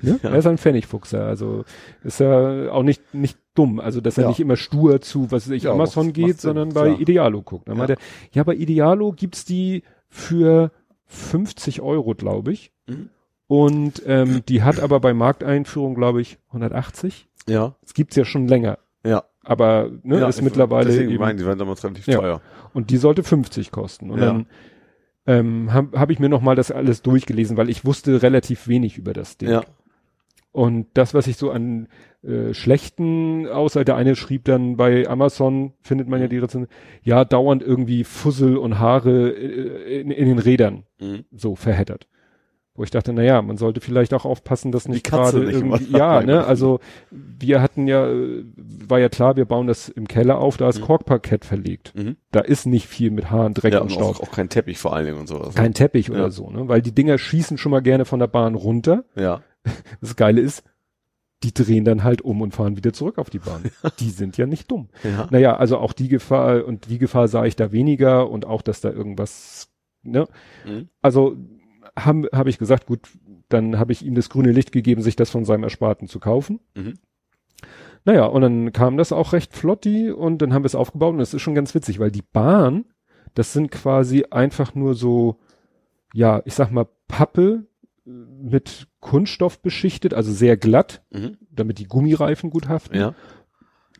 Ne? 0.00 0.20
Ja. 0.22 0.30
Er 0.30 0.36
ist 0.36 0.46
ein 0.46 0.58
Pfennigfuchser, 0.58 1.24
also 1.26 1.64
ist 2.04 2.20
er 2.20 2.72
auch 2.72 2.82
nicht 2.82 3.14
nicht 3.14 3.38
dumm, 3.54 3.80
also 3.80 4.00
dass 4.00 4.16
er 4.18 4.22
Ja. 4.24 4.28
nicht 4.30 4.40
immer 4.40 4.56
stur 4.56 5.00
zu 5.00 5.30
was 5.30 5.46
weiß 5.48 5.54
ich 5.56 5.64
Ja, 5.64 5.72
Amazon 5.72 6.12
geht, 6.12 6.40
sondern 6.40 6.70
bei 6.70 6.86
klar. 6.90 7.00
Idealo 7.00 7.42
guckt. 7.42 7.68
Dann 7.68 7.74
Ja. 7.76 7.78
meinte 7.78 7.92
er, 7.94 7.98
ja, 8.32 8.42
bei 8.44 8.54
Idealo 8.54 9.12
gibt's 9.12 9.44
die 9.44 9.82
für 10.08 10.70
50 11.06 11.80
Euro, 11.82 12.14
glaube 12.14 12.52
ich. 12.52 12.72
Mhm. 12.86 13.10
Und 13.48 14.02
ähm, 14.06 14.42
die 14.48 14.62
hat 14.62 14.78
aber 14.78 15.00
bei 15.00 15.12
Markteinführung, 15.12 15.94
glaube 15.96 16.20
ich, 16.20 16.38
180. 16.52 17.28
Ja. 17.48 17.74
Das 17.82 17.94
gibt's 17.94 18.14
ja 18.14 18.24
schon 18.24 18.46
länger, 18.46 18.78
Ja. 19.04 19.24
aber 19.42 19.90
ne, 20.04 20.24
ist 20.28 20.38
ich- 20.38 20.44
mittlerweile 20.44 20.86
Deswegen 20.90 21.10
eben, 21.10 21.18
meinen, 21.20 21.36
die 21.36 21.44
waren 21.44 21.58
damals 21.58 21.82
relativ 21.82 22.04
teuer. 22.06 22.40
und 22.72 22.90
die 22.90 22.96
sollte 22.96 23.24
50 23.24 23.72
kosten. 23.72 24.10
Und 24.10 24.20
dann 24.20 24.46
ähm, 25.26 25.72
habe 25.72 25.98
hab 25.98 26.10
ich 26.10 26.18
mir 26.18 26.28
noch 26.28 26.40
mal 26.40 26.56
das 26.56 26.70
alles 26.70 27.02
durchgelesen, 27.02 27.56
weil 27.56 27.68
ich 27.70 27.84
wusste 27.84 28.22
relativ 28.22 28.68
wenig 28.68 28.98
über 28.98 29.12
das 29.12 29.36
Ding. 29.38 29.50
Ja. 29.50 29.64
Und 30.52 30.88
das, 30.94 31.14
was 31.14 31.28
ich 31.28 31.36
so 31.36 31.50
an 31.52 31.86
äh, 32.22 32.54
schlechten 32.54 33.46
außer 33.46 33.84
der 33.84 33.96
eine 33.96 34.16
schrieb 34.16 34.44
dann 34.44 34.76
bei 34.76 35.06
Amazon, 35.08 35.74
findet 35.80 36.08
man 36.08 36.20
ja 36.20 36.26
die 36.26 36.38
Rezension, 36.38 36.68
ja, 37.02 37.24
dauernd 37.24 37.62
irgendwie 37.62 38.02
Fussel 38.02 38.56
und 38.56 38.80
Haare 38.80 39.30
äh, 39.30 40.00
in, 40.00 40.10
in 40.10 40.26
den 40.26 40.38
Rädern 40.38 40.84
Mhm. 41.00 41.24
so 41.30 41.54
verheddert. 41.54 42.08
Wo 42.74 42.84
ich 42.84 42.90
dachte, 42.90 43.12
na 43.12 43.22
ja, 43.22 43.42
man 43.42 43.56
sollte 43.56 43.80
vielleicht 43.80 44.14
auch 44.14 44.24
aufpassen, 44.24 44.70
dass 44.72 44.88
nicht 44.88 45.04
gerade 45.04 45.42
irgendwie, 45.42 45.84
ja, 45.96 46.22
ne, 46.22 46.44
also 46.46 46.78
wir 47.10 47.60
hatten 47.60 47.88
ja, 47.88 48.08
war 48.86 49.00
ja 49.00 49.08
klar, 49.08 49.36
wir 49.36 49.44
bauen 49.44 49.66
das 49.66 49.88
im 49.88 50.06
Keller 50.06 50.38
auf, 50.38 50.56
da 50.56 50.68
ist 50.68 50.78
Mhm. 50.80 50.84
Korkparkett 50.84 51.44
verlegt. 51.44 51.92
Mhm. 51.96 52.16
Da 52.30 52.40
ist 52.40 52.66
nicht 52.66 52.86
viel 52.86 53.10
mit 53.10 53.30
Haaren, 53.30 53.54
Dreck 53.54 53.72
Ja, 53.74 53.80
und 53.80 53.90
Staub. 53.92 54.16
auch, 54.16 54.20
auch 54.20 54.30
kein 54.30 54.48
Teppich 54.48 54.78
vor 54.78 54.94
allen 54.94 55.04
Dingen 55.06 55.18
und 55.18 55.26
sowas. 55.28 55.54
Kein 55.54 55.74
Teppich 55.74 56.10
oder 56.10 56.20
Ja. 56.24 56.30
so, 56.30 56.48
ne, 56.50 56.68
weil 56.68 56.80
die 56.80 56.94
Dinger 56.94 57.18
schießen 57.18 57.58
schon 57.58 57.70
mal 57.70 57.80
gerne 57.82 58.04
von 58.04 58.20
der 58.20 58.28
Bahn 58.28 58.54
runter. 58.54 59.04
Ja. 59.16 59.42
Das 60.00 60.16
Geile 60.16 60.40
ist, 60.40 60.62
die 61.42 61.52
drehen 61.52 61.84
dann 61.84 62.04
halt 62.04 62.22
um 62.22 62.40
und 62.40 62.54
fahren 62.54 62.76
wieder 62.76 62.92
zurück 62.92 63.18
auf 63.18 63.30
die 63.30 63.38
Bahn. 63.40 63.62
Die 63.98 64.10
sind 64.10 64.36
ja 64.38 64.46
nicht 64.46 64.70
dumm. 64.70 64.88
Ja. 65.02 65.26
Naja, 65.30 65.56
also 65.56 65.78
auch 65.78 65.92
die 65.94 66.08
Gefahr, 66.08 66.64
und 66.66 66.88
die 66.88 66.98
Gefahr 66.98 67.28
sah 67.28 67.44
ich 67.46 67.56
da 67.56 67.72
weniger 67.72 68.30
und 68.30 68.46
auch, 68.46 68.60
dass 68.62 68.80
da 68.80 68.90
irgendwas, 68.90 69.70
ne? 70.02 70.26
Mhm. 70.66 70.88
Also 71.02 71.36
habe 72.04 72.28
hab 72.32 72.46
ich 72.46 72.58
gesagt, 72.58 72.86
gut, 72.86 73.00
dann 73.48 73.78
habe 73.78 73.92
ich 73.92 74.04
ihm 74.04 74.14
das 74.14 74.28
grüne 74.30 74.52
Licht 74.52 74.72
gegeben, 74.72 75.02
sich 75.02 75.16
das 75.16 75.30
von 75.30 75.44
seinem 75.44 75.64
Ersparten 75.64 76.08
zu 76.08 76.20
kaufen. 76.20 76.60
Mhm. 76.74 76.94
Naja, 78.04 78.24
und 78.24 78.40
dann 78.40 78.72
kam 78.72 78.96
das 78.96 79.12
auch 79.12 79.32
recht 79.32 79.54
flott, 79.54 79.84
die, 79.84 80.10
und 80.10 80.38
dann 80.38 80.54
haben 80.54 80.62
wir 80.62 80.66
es 80.66 80.74
aufgebaut 80.74 81.12
und 81.12 81.18
das 81.18 81.34
ist 81.34 81.42
schon 81.42 81.54
ganz 81.54 81.74
witzig, 81.74 81.98
weil 81.98 82.10
die 82.10 82.22
Bahn, 82.22 82.86
das 83.34 83.52
sind 83.52 83.70
quasi 83.70 84.24
einfach 84.30 84.74
nur 84.74 84.94
so, 84.94 85.36
ja, 86.14 86.40
ich 86.46 86.54
sag 86.54 86.70
mal, 86.70 86.86
Pappe 87.08 87.66
äh, 88.06 88.10
mit 88.10 88.88
Kunststoff 89.00 89.60
beschichtet, 89.60 90.14
also 90.14 90.32
sehr 90.32 90.56
glatt, 90.56 91.02
Mhm. 91.10 91.36
damit 91.50 91.78
die 91.78 91.86
Gummireifen 91.86 92.50
gut 92.50 92.68
haften. 92.68 92.96
Ja. 92.96 93.14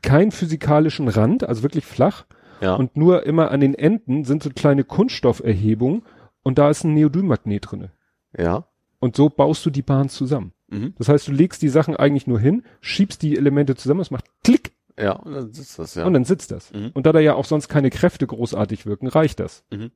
Kein 0.02 0.30
physikalischen 0.30 1.08
Rand, 1.08 1.44
also 1.44 1.62
wirklich 1.62 1.84
flach. 1.84 2.24
Ja. 2.62 2.74
Und 2.74 2.96
nur 2.96 3.24
immer 3.26 3.50
an 3.50 3.60
den 3.60 3.74
Enden 3.74 4.24
sind 4.24 4.42
so 4.42 4.50
kleine 4.50 4.84
Kunststofferhebungen 4.84 6.02
und 6.42 6.58
da 6.58 6.70
ist 6.70 6.84
ein 6.84 6.94
Neodynmagnet 6.94 7.70
drinne. 7.70 7.92
ja. 8.36 8.66
Und 9.02 9.16
so 9.16 9.30
baust 9.30 9.64
du 9.64 9.70
die 9.70 9.80
Bahn 9.80 10.10
zusammen. 10.10 10.52
Mhm. 10.68 10.92
Das 10.98 11.08
heißt, 11.08 11.28
du 11.28 11.32
legst 11.32 11.62
die 11.62 11.70
Sachen 11.70 11.96
eigentlich 11.96 12.26
nur 12.26 12.38
hin, 12.38 12.64
schiebst 12.82 13.22
die 13.22 13.36
Elemente 13.36 13.74
zusammen, 13.74 14.00
es 14.00 14.10
macht 14.10 14.26
Klick 14.44 14.72
Ja. 14.98 15.12
Und 15.12 15.32
dann 15.32 15.52
sitzt 15.52 15.78
das, 15.78 15.94
ja. 15.94 16.04
und 16.04 16.12
dann 16.12 16.24
sitzt 16.24 16.50
das. 16.50 16.70
Mhm. 16.72 16.90
Und 16.92 17.06
da 17.06 17.12
da 17.12 17.18
ja 17.18 17.34
auch 17.34 17.46
sonst 17.46 17.68
keine 17.68 17.88
Kräfte 17.88 18.26
großartig 18.26 18.84
wirken, 18.84 19.06
reicht 19.06 19.40
das. 19.40 19.64
Mhm. 19.72 19.90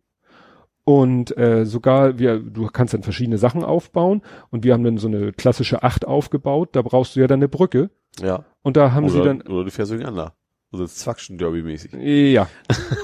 Und 0.85 1.37
äh, 1.37 1.65
sogar 1.65 2.19
wir, 2.19 2.39
du 2.39 2.67
kannst 2.67 2.93
dann 2.95 3.03
verschiedene 3.03 3.39
Sachen 3.39 3.65
aufbauen 3.65 4.23
und 4.51 4.65
wir 4.65 4.75
haben 4.75 4.85
dann 4.85 4.99
so 4.99 5.09
eine 5.09 5.33
klassische 5.33 5.83
Acht 5.83 6.07
aufgebaut, 6.07 6.71
da 6.73 6.83
brauchst 6.83 7.17
du 7.17 7.21
ja 7.21 7.27
dann 7.27 7.39
eine 7.39 7.49
Brücke 7.49 7.91
ja. 8.21 8.45
und 8.63 8.77
da 8.77 8.93
haben 8.93 9.05
oder, 9.05 9.13
sie 9.13 9.23
dann 9.23 9.43
oder 9.43 9.65
du 9.65 9.71
fährst 9.71 9.93
gegeneinander. 9.93 10.35
Also 10.73 10.87
Zwakschen 10.87 11.39
Derby 11.39 11.63
mäßig. 11.63 11.93
Ja. 11.93 12.49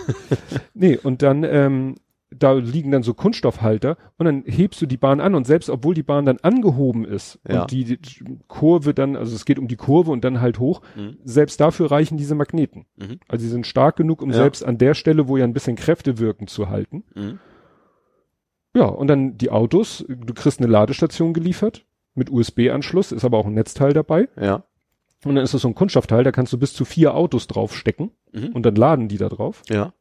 nee, 0.74 0.98
und 1.02 1.22
dann, 1.22 1.44
ähm, 1.44 1.94
da 2.32 2.52
liegen 2.52 2.90
dann 2.92 3.02
so 3.02 3.12
Kunststoffhalter 3.14 3.96
und 4.16 4.24
dann 4.26 4.44
hebst 4.46 4.80
du 4.80 4.86
die 4.86 4.96
Bahn 4.96 5.20
an 5.20 5.34
und 5.34 5.46
selbst 5.46 5.68
obwohl 5.68 5.94
die 5.94 6.02
Bahn 6.04 6.24
dann 6.26 6.38
angehoben 6.42 7.04
ist 7.04 7.40
Ja. 7.48 7.62
und 7.62 7.70
die, 7.72 7.84
die 7.84 7.98
Kurve 8.46 8.94
dann, 8.94 9.16
also 9.16 9.34
es 9.34 9.44
geht 9.44 9.58
um 9.58 9.66
die 9.66 9.76
Kurve 9.76 10.10
und 10.12 10.22
dann 10.24 10.40
halt 10.40 10.58
hoch, 10.60 10.80
Mhm. 10.96 11.18
selbst 11.24 11.60
dafür 11.60 11.90
reichen 11.90 12.18
diese 12.18 12.34
Magneten. 12.36 12.86
Mhm. 12.96 13.18
Also 13.28 13.42
sie 13.44 13.50
sind 13.50 13.66
stark 13.66 13.96
genug, 13.96 14.22
um 14.22 14.30
Ja. 14.30 14.36
selbst 14.36 14.64
an 14.64 14.78
der 14.78 14.94
Stelle, 14.94 15.26
wo 15.28 15.36
ja 15.36 15.44
ein 15.44 15.52
bisschen 15.52 15.74
Kräfte 15.76 16.18
wirken, 16.18 16.46
zu 16.46 16.68
halten. 16.68 17.02
Mhm. 17.14 17.38
Ja, 18.76 18.84
und 18.86 19.08
dann 19.08 19.36
die 19.36 19.50
Autos, 19.50 20.04
du 20.08 20.32
kriegst 20.34 20.60
eine 20.60 20.70
Ladestation 20.70 21.32
geliefert 21.32 21.84
mit 22.14 22.30
USB-Anschluss, 22.30 23.10
ist 23.12 23.24
aber 23.24 23.38
auch 23.38 23.46
ein 23.46 23.54
Netzteil 23.54 23.92
dabei. 23.92 24.28
Ja. 24.40 24.64
Und 25.24 25.34
dann 25.34 25.44
ist 25.44 25.52
das 25.52 25.62
so 25.62 25.68
ein 25.68 25.74
Kunststoffteil, 25.74 26.24
da 26.24 26.32
kannst 26.32 26.52
du 26.52 26.58
bis 26.58 26.72
zu 26.72 26.84
vier 26.84 27.14
Autos 27.14 27.46
draufstecken 27.48 28.12
Mhm. 28.32 28.50
und 28.54 28.64
dann 28.64 28.76
laden 28.76 29.08
die 29.08 29.18
da 29.18 29.28
drauf. 29.28 29.62
Ja. 29.68 29.92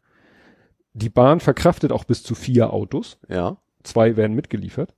Die 0.94 1.10
Bahn 1.10 1.40
verkraftet 1.40 1.92
auch 1.92 2.04
bis 2.04 2.24
zu 2.24 2.36
vier 2.36 2.74
Autos. 2.74 3.18
Ja. 3.28 3.58
Zwei 3.84 4.18
werden 4.18 4.36
mitgeliefert. 4.36 4.94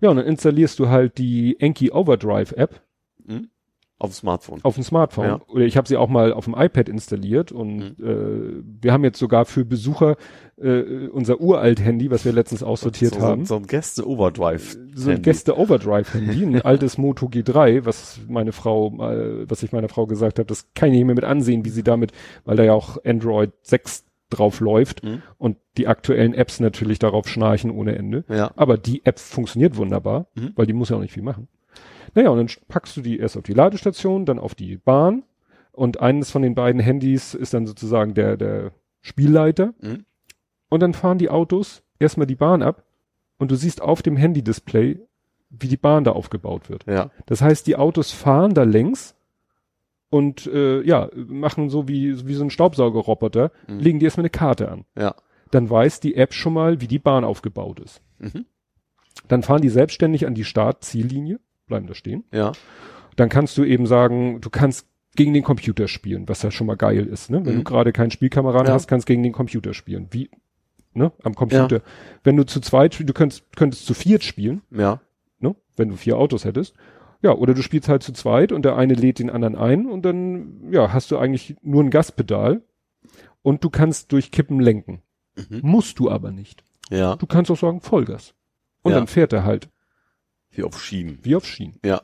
Ja, 0.00 0.10
und 0.10 0.16
dann 0.16 0.26
installierst 0.26 0.78
du 0.78 0.88
halt 0.88 1.18
die 1.18 1.58
Enki 1.60 1.90
Overdrive 1.90 2.52
App 2.52 2.82
Mhm. 3.26 3.48
Auf 3.98 4.10
dem 4.10 4.14
Smartphone. 4.14 4.60
auf 4.62 4.74
dem 4.74 4.84
Smartphone. 4.84 5.24
Ja. 5.26 5.40
Oder 5.48 5.64
ich 5.64 5.78
habe 5.78 5.88
sie 5.88 5.96
auch 5.96 6.10
mal 6.10 6.34
auf 6.34 6.44
dem 6.44 6.54
iPad 6.54 6.86
installiert 6.90 7.50
und 7.50 7.98
äh, 7.98 8.62
wir 8.82 8.92
haben 8.92 9.04
jetzt 9.04 9.18
sogar 9.18 9.46
für 9.46 9.64
Besucher 9.64 10.16
äh, 10.60 11.08
unser 11.08 11.40
uralt 11.40 11.80
Handy, 11.80 12.10
was 12.10 12.26
wir 12.26 12.32
letztens 12.32 12.62
aussortiert 12.62 13.14
so, 13.14 13.20
haben. 13.22 13.46
So, 13.46 13.54
so 13.54 13.60
ein 13.60 13.66
Gäste-Overdrive. 13.66 14.76
so 14.94 15.10
ein 15.10 15.22
Gäste-Overdrive-Handy, 15.22 16.44
ein 16.44 16.60
altes 16.60 16.98
Moto 16.98 17.26
G3, 17.26 17.86
was 17.86 18.20
meine 18.28 18.52
Frau, 18.52 18.90
mal, 18.90 19.48
was 19.48 19.62
ich 19.62 19.72
meiner 19.72 19.88
Frau 19.88 20.06
gesagt 20.06 20.38
habe, 20.38 20.46
das 20.46 20.66
kann 20.74 20.90
ich 20.90 20.96
nicht 20.96 21.06
mehr 21.06 21.14
mit 21.14 21.24
ansehen, 21.24 21.64
wie 21.64 21.70
sie 21.70 21.82
damit, 21.82 22.12
weil 22.44 22.58
da 22.58 22.64
ja 22.64 22.74
auch 22.74 23.02
Android 23.02 23.52
6 23.62 24.04
drauf 24.30 24.60
läuft 24.60 25.04
Mhm. 25.04 25.22
und 25.38 25.56
die 25.76 25.86
aktuellen 25.86 26.34
Apps 26.34 26.60
natürlich 26.60 26.98
darauf 26.98 27.28
schnarchen 27.28 27.70
ohne 27.70 27.96
Ende. 27.96 28.24
Ja. 28.28 28.50
Aber 28.56 28.76
die 28.76 29.04
App 29.04 29.18
funktioniert 29.18 29.76
wunderbar, 29.76 30.26
Mhm. 30.34 30.52
weil 30.56 30.66
die 30.66 30.72
muss 30.72 30.88
ja 30.88 30.96
auch 30.96 31.00
nicht 31.00 31.12
viel 31.14 31.22
machen. 31.22 31.48
Naja, 32.14 32.30
und 32.30 32.38
dann 32.38 32.48
packst 32.68 32.96
du 32.96 33.02
die 33.02 33.18
erst 33.18 33.36
auf 33.36 33.42
die 33.42 33.52
Ladestation, 33.52 34.24
dann 34.24 34.38
auf 34.38 34.54
die 34.54 34.76
Bahn 34.78 35.22
und 35.72 36.00
eines 36.00 36.30
von 36.30 36.42
den 36.42 36.54
beiden 36.54 36.80
Handys 36.80 37.34
ist 37.34 37.52
dann 37.54 37.66
sozusagen 37.66 38.14
der, 38.14 38.36
der 38.36 38.72
Spielleiter. 39.02 39.74
Mhm. 39.80 40.04
Und 40.68 40.80
dann 40.80 40.94
fahren 40.94 41.18
die 41.18 41.28
Autos 41.30 41.82
erstmal 41.98 42.26
die 42.26 42.34
Bahn 42.34 42.62
ab 42.62 42.84
und 43.38 43.50
du 43.50 43.54
siehst 43.56 43.80
auf 43.82 44.02
dem 44.02 44.16
Handy-Display, 44.16 44.98
wie 45.50 45.68
die 45.68 45.76
Bahn 45.76 46.04
da 46.04 46.12
aufgebaut 46.12 46.68
wird. 46.70 46.86
Ja. 46.86 47.10
Das 47.26 47.40
heißt, 47.42 47.66
die 47.66 47.76
Autos 47.76 48.10
fahren 48.12 48.54
da 48.54 48.64
längs 48.64 49.14
und 50.10 50.46
äh, 50.46 50.82
ja, 50.82 51.08
machen 51.14 51.68
so 51.70 51.88
wie, 51.88 52.26
wie 52.26 52.34
so 52.34 52.44
ein 52.44 52.50
Staubsaugerroboter, 52.50 53.50
Mhm. 53.68 53.78
legen 53.78 53.98
die 53.98 54.04
erstmal 54.04 54.22
eine 54.22 54.30
Karte 54.30 54.70
an. 54.70 54.84
Ja. 54.96 55.14
Dann 55.50 55.68
weiß 55.70 56.00
die 56.00 56.14
App 56.16 56.34
schon 56.34 56.52
mal, 56.52 56.80
wie 56.80 56.86
die 56.88 56.98
Bahn 56.98 57.24
aufgebaut 57.24 57.80
ist. 57.80 58.02
Mhm. 58.18 58.46
Dann 59.28 59.42
fahren 59.42 59.62
die 59.62 59.68
selbstständig 59.68 60.26
an 60.26 60.34
die 60.34 60.44
Start-Ziellinie, 60.44 61.40
bleiben 61.66 61.86
da 61.86 61.94
stehen. 61.94 62.24
Ja. 62.32 62.52
Dann 63.16 63.28
kannst 63.28 63.56
du 63.58 63.64
eben 63.64 63.86
sagen, 63.86 64.40
du 64.40 64.50
kannst 64.50 64.86
gegen 65.16 65.32
den 65.32 65.42
Computer 65.44 65.88
spielen, 65.88 66.28
was 66.28 66.42
ja 66.42 66.50
schon 66.50 66.66
mal 66.66 66.76
geil 66.76 67.06
ist, 67.06 67.30
ne? 67.30 67.44
Wenn 67.46 67.54
Mhm. 67.54 67.58
du 67.58 67.64
gerade 67.64 67.92
keinen 67.92 68.10
Spielkameraden 68.10 68.68
Ja. 68.68 68.74
hast, 68.74 68.86
kannst 68.88 69.06
gegen 69.06 69.22
den 69.22 69.32
Computer 69.32 69.72
spielen. 69.72 70.08
Wie, 70.10 70.28
ne? 70.92 71.10
Am 71.22 71.34
Computer. 71.34 71.80
Wenn 72.22 72.36
du 72.36 72.44
zu 72.44 72.60
zweit, 72.60 72.98
du 73.00 73.12
könntest, 73.14 73.44
könntest 73.56 73.86
zu 73.86 73.94
viert 73.94 74.22
spielen, 74.24 74.60
Ja. 74.70 75.00
ne? 75.40 75.56
Wenn 75.76 75.88
du 75.88 75.96
vier 75.96 76.18
Autos 76.18 76.44
hättest. 76.44 76.74
Ja, 77.22 77.32
oder 77.32 77.54
du 77.54 77.62
spielst 77.62 77.88
halt 77.88 78.02
zu 78.02 78.12
zweit 78.12 78.52
und 78.52 78.64
der 78.64 78.76
eine 78.76 78.94
lädt 78.94 79.18
den 79.18 79.30
anderen 79.30 79.56
ein 79.56 79.86
und 79.86 80.02
dann, 80.04 80.70
ja, 80.70 80.92
hast 80.92 81.10
du 81.10 81.18
eigentlich 81.18 81.56
nur 81.62 81.82
ein 81.82 81.90
Gaspedal 81.90 82.62
und 83.42 83.64
du 83.64 83.70
kannst 83.70 84.12
durch 84.12 84.30
Kippen 84.30 84.60
lenken. 84.60 85.02
Mhm. 85.36 85.60
Musst 85.62 85.98
du 85.98 86.10
aber 86.10 86.30
nicht. 86.30 86.62
Ja. 86.90 87.16
Du 87.16 87.26
kannst 87.26 87.50
auch 87.50 87.56
sagen 87.58 87.80
Vollgas. 87.80 88.34
Und 88.82 88.92
Ja. 88.92 88.98
dann 88.98 89.06
fährt 89.06 89.32
er 89.32 89.44
halt 89.44 89.68
Wie 90.50 90.62
auf 90.62 90.80
Schienen. 90.82 91.18
wie 91.22 91.34
auf 91.36 91.44
Schienen. 91.46 91.78
Ja. 91.84 92.02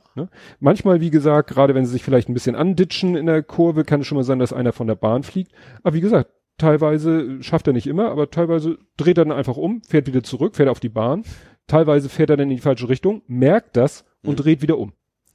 Manchmal, 0.61 1.01
wie 1.01 1.11
gesagt, 1.11 1.51
gerade 1.51 1.75
wenn 1.75 1.87
sie 1.87 1.93
sich 1.93 2.03
vielleicht 2.03 2.29
ein 2.29 2.35
bisschen 2.35 2.57
anditschen 2.57 3.15
in 3.17 3.27
der 3.27 3.43
Kurve, 3.43 3.85
kann 3.85 4.01
es 4.01 4.07
schon 4.07 4.17
mal 4.17 4.25
sein, 4.25 4.39
dass 4.39 4.53
einer 4.53 4.73
von 4.73 4.87
der 4.87 4.95
Bahn 4.97 5.23
fliegt. 5.23 5.53
Aber 5.83 5.95
wie 5.95 6.01
gesagt, 6.01 6.31
teilweise 6.59 7.43
schafft 7.43 7.67
er 7.67 7.73
nicht 7.73 7.87
immer, 7.87 8.11
aber 8.11 8.31
teilweise 8.31 8.79
dreht 8.97 9.19
er 9.19 9.25
dann 9.25 9.37
einfach 9.37 9.57
um, 9.57 9.83
fährt 9.83 10.07
wieder 10.07 10.23
zurück, 10.23 10.57
fährt 10.57 10.69
auf 10.69 10.81
die 10.81 10.89
Bahn. 10.89 11.25
Teilweise 11.67 12.09
fährt 12.09 12.31
er 12.31 12.37
dann 12.37 12.51
in 12.51 12.57
die 12.57 12.63
falsche 12.63 12.89
Richtung, 12.89 13.23
merkt 13.27 13.77
das 13.77 14.05
und 14.25 14.33
Mhm. 14.39 14.43
dreht 14.43 14.63
wieder 14.63 14.79
um. 14.79 14.93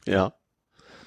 Ja. 0.07 0.33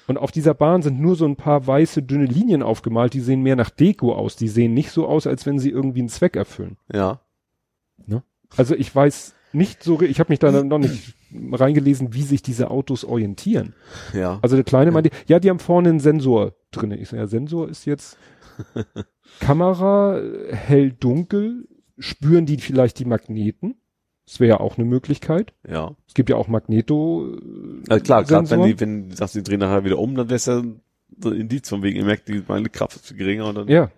Und 0.07 0.17
auf 0.17 0.31
dieser 0.31 0.53
Bahn 0.53 0.81
sind 0.81 0.99
nur 0.99 1.15
so 1.15 1.25
ein 1.25 1.35
paar 1.35 1.65
weiße, 1.67 2.03
dünne 2.03 2.25
Linien 2.25 2.63
aufgemalt, 2.63 3.13
die 3.13 3.19
sehen 3.19 3.43
mehr 3.43 3.55
nach 3.55 3.69
Deko 3.69 4.13
aus. 4.13 4.35
Die 4.35 4.47
sehen 4.47 4.73
nicht 4.73 4.91
so 4.91 5.07
aus, 5.07 5.27
als 5.27 5.45
wenn 5.45 5.59
sie 5.59 5.69
irgendwie 5.69 5.99
einen 5.99 6.09
Zweck 6.09 6.35
erfüllen. 6.35 6.77
Ja. 6.91 7.21
Also 8.57 8.75
ich 8.75 8.93
weiß 8.93 9.35
nicht 9.53 9.83
so, 9.83 10.01
ich 10.01 10.19
habe 10.19 10.31
mich 10.31 10.39
da 10.39 10.51
noch 10.63 10.77
nicht 10.77 11.15
reingelesen, 11.51 12.13
wie 12.13 12.23
sich 12.23 12.41
diese 12.41 12.71
Autos 12.71 13.03
orientieren. 13.03 13.73
Ja. 14.13 14.39
Also 14.41 14.55
der 14.55 14.65
Kleine 14.65 14.91
meinte, 14.91 15.11
ja, 15.27 15.39
die 15.39 15.49
haben 15.49 15.59
vorne 15.59 15.89
einen 15.89 15.99
Sensor 15.99 16.53
drinne. 16.71 16.97
Ich 16.97 17.09
sage, 17.09 17.21
ja, 17.21 17.27
Sensor 17.27 17.69
ist 17.69 17.85
jetzt 17.85 18.17
Kamera, 19.39 20.21
hell, 20.49 20.91
dunkel, 20.91 21.67
spüren 21.97 22.45
die 22.45 22.57
vielleicht 22.57 22.99
die 22.99 23.05
Magneten? 23.05 23.80
Das 24.31 24.39
wäre 24.39 24.49
ja 24.51 24.59
auch 24.61 24.77
eine 24.77 24.85
Möglichkeit. 24.87 25.51
ja. 25.67 25.91
Es 26.07 26.13
gibt 26.13 26.29
ja 26.29 26.37
auch 26.37 26.47
Magneto. 26.47 27.27
äh, 27.35 27.89
Ja, 27.89 27.99
klar, 27.99 28.23
gerade 28.23 28.49
wenn 28.49 28.63
die, 28.63 28.79
wenn 28.79 29.09
du 29.09 29.15
sagst, 29.17 29.35
die 29.35 29.43
drehen 29.43 29.59
nachher 29.59 29.83
wieder 29.83 29.99
um, 29.99 30.15
dann 30.15 30.29
wär's 30.29 30.45
ja 30.45 30.61
so 31.21 31.29
ein 31.29 31.35
Indiz 31.35 31.67
von 31.67 31.83
wegen, 31.83 31.97
ihr 31.97 32.05
merkt, 32.05 32.29
die, 32.29 32.41
meine 32.47 32.69
Kraft 32.69 32.95
ist 32.95 33.17
geringer 33.17 33.45
und 33.47 33.55
dann. 33.55 33.67
Ja. 33.67 33.91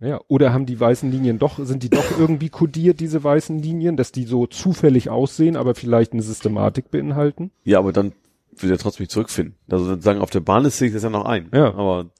Ja, 0.00 0.20
oder 0.28 0.52
haben 0.52 0.64
die 0.66 0.78
weißen 0.78 1.10
Linien 1.10 1.40
doch, 1.40 1.58
sind 1.64 1.82
die 1.82 1.90
doch 1.90 2.16
irgendwie 2.20 2.50
kodiert, 2.50 3.00
diese 3.00 3.24
weißen 3.24 3.58
Linien, 3.58 3.96
dass 3.96 4.12
die 4.12 4.24
so 4.26 4.46
zufällig 4.46 5.10
aussehen, 5.10 5.56
aber 5.56 5.74
vielleicht 5.74 6.12
eine 6.12 6.22
Systematik 6.22 6.92
beinhalten? 6.92 7.50
Ja, 7.64 7.80
aber 7.80 7.92
dann 7.92 8.12
will 8.56 8.70
er 8.70 8.78
trotzdem 8.78 9.02
nicht 9.04 9.10
zurückfinden. 9.10 9.56
Also 9.68 9.88
dann 9.90 10.00
sagen, 10.00 10.20
auf 10.20 10.30
der 10.30 10.38
Bahn 10.40 10.64
ist 10.66 10.78
sich 10.78 10.92
das 10.92 11.02
ja 11.02 11.10
noch 11.10 11.24
ein. 11.24 11.48
Ja. 11.52 11.74
Aber 11.74 12.10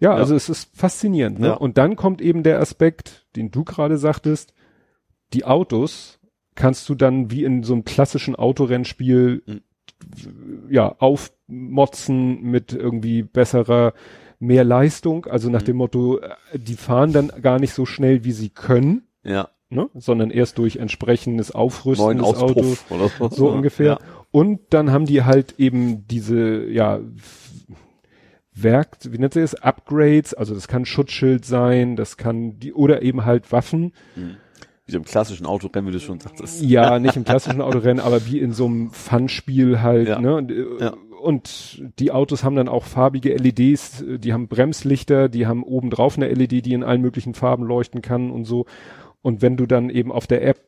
Ja, 0.00 0.10
Ja. 0.10 0.14
also 0.14 0.34
es 0.34 0.48
ist 0.48 0.76
faszinierend. 0.76 1.38
Ne? 1.38 1.46
Ja. 1.48 1.54
Und 1.54 1.78
dann 1.78 1.94
kommt 1.94 2.20
eben 2.20 2.42
der 2.42 2.58
Aspekt, 2.60 3.26
den 3.36 3.52
du 3.52 3.62
gerade 3.62 3.96
sagtest, 3.96 4.52
die 5.32 5.44
Autos 5.44 6.18
kannst 6.60 6.88
du 6.88 6.94
dann 6.94 7.30
wie 7.30 7.44
in 7.44 7.62
so 7.62 7.72
einem 7.72 7.84
klassischen 7.84 8.36
Autorennspiel 8.36 9.42
Mhm. 9.46 9.60
ja 10.70 10.94
aufmotzen 10.98 12.42
mit 12.42 12.72
irgendwie 12.72 13.22
besserer 13.22 13.92
mehr 14.38 14.64
Leistung, 14.64 15.26
also 15.26 15.50
nach 15.50 15.60
Mhm. 15.62 15.66
dem 15.66 15.76
Motto, 15.76 16.18
äh, 16.18 16.30
die 16.58 16.74
fahren 16.74 17.12
dann 17.12 17.28
gar 17.42 17.58
nicht 17.58 17.74
so 17.74 17.84
schnell, 17.86 18.24
wie 18.24 18.32
sie 18.32 18.48
können, 18.48 19.02
ja, 19.22 19.48
ne? 19.68 19.88
sondern 19.94 20.30
erst 20.30 20.56
durch 20.58 20.76
entsprechendes 20.76 21.50
Aufrüsten 21.52 22.06
neuen 22.06 22.18
des 22.18 22.26
Autos 22.26 22.66
Auspuff 22.86 22.90
oder 22.90 23.08
so. 23.30 23.36
so 23.36 23.48
ungefähr. 23.50 23.98
Und 24.30 24.60
dann 24.70 24.90
haben 24.92 25.04
die 25.06 25.22
halt 25.24 25.54
eben 25.58 26.06
diese, 26.06 26.64
ja, 26.66 27.00
Werk, 28.52 28.98
wie 29.08 29.18
nennt 29.18 29.34
sie 29.34 29.40
es? 29.40 29.54
Upgrades, 29.54 30.34
also 30.34 30.54
das 30.54 30.68
kann 30.68 30.84
Schutzschild 30.84 31.44
sein, 31.44 31.96
das 31.96 32.16
kann 32.16 32.58
die, 32.58 32.72
oder 32.72 33.02
eben 33.02 33.24
halt 33.24 33.52
Waffen. 33.52 33.92
Wie 34.92 34.96
im 34.96 35.04
klassischen 35.04 35.46
Autorennen, 35.46 35.88
wie 35.88 35.92
du 35.92 36.00
schon 36.00 36.20
sagtest. 36.20 36.62
Ja, 36.62 36.98
nicht 37.00 37.16
im 37.16 37.24
klassischen 37.24 37.60
Autorennen, 37.60 38.00
aber 38.04 38.26
wie 38.26 38.38
in 38.38 38.52
so 38.52 38.66
einem 38.66 38.90
Fun-Spiel 38.90 39.80
halt, 39.82 40.08
Ja. 40.08 40.20
ne? 40.20 40.34
Und, 40.36 40.52
Ja. 40.80 40.94
und 41.22 41.82
die 41.98 42.10
Autos 42.12 42.44
haben 42.44 42.56
dann 42.56 42.68
auch 42.68 42.84
farbige 42.84 43.34
LEDs, 43.34 44.04
die 44.06 44.32
haben 44.32 44.48
Bremslichter, 44.48 45.28
die 45.28 45.46
haben 45.46 45.62
obendrauf 45.62 46.16
eine 46.16 46.28
LED, 46.28 46.64
die 46.66 46.72
in 46.72 46.82
allen 46.84 47.00
möglichen 47.02 47.34
Farben 47.34 47.64
leuchten 47.64 48.02
kann 48.02 48.30
und 48.30 48.44
so. 48.44 48.66
Und 49.22 49.42
wenn 49.42 49.56
du 49.56 49.66
dann 49.66 49.90
eben 49.90 50.12
auf 50.12 50.26
der 50.26 50.42
App 50.46 50.60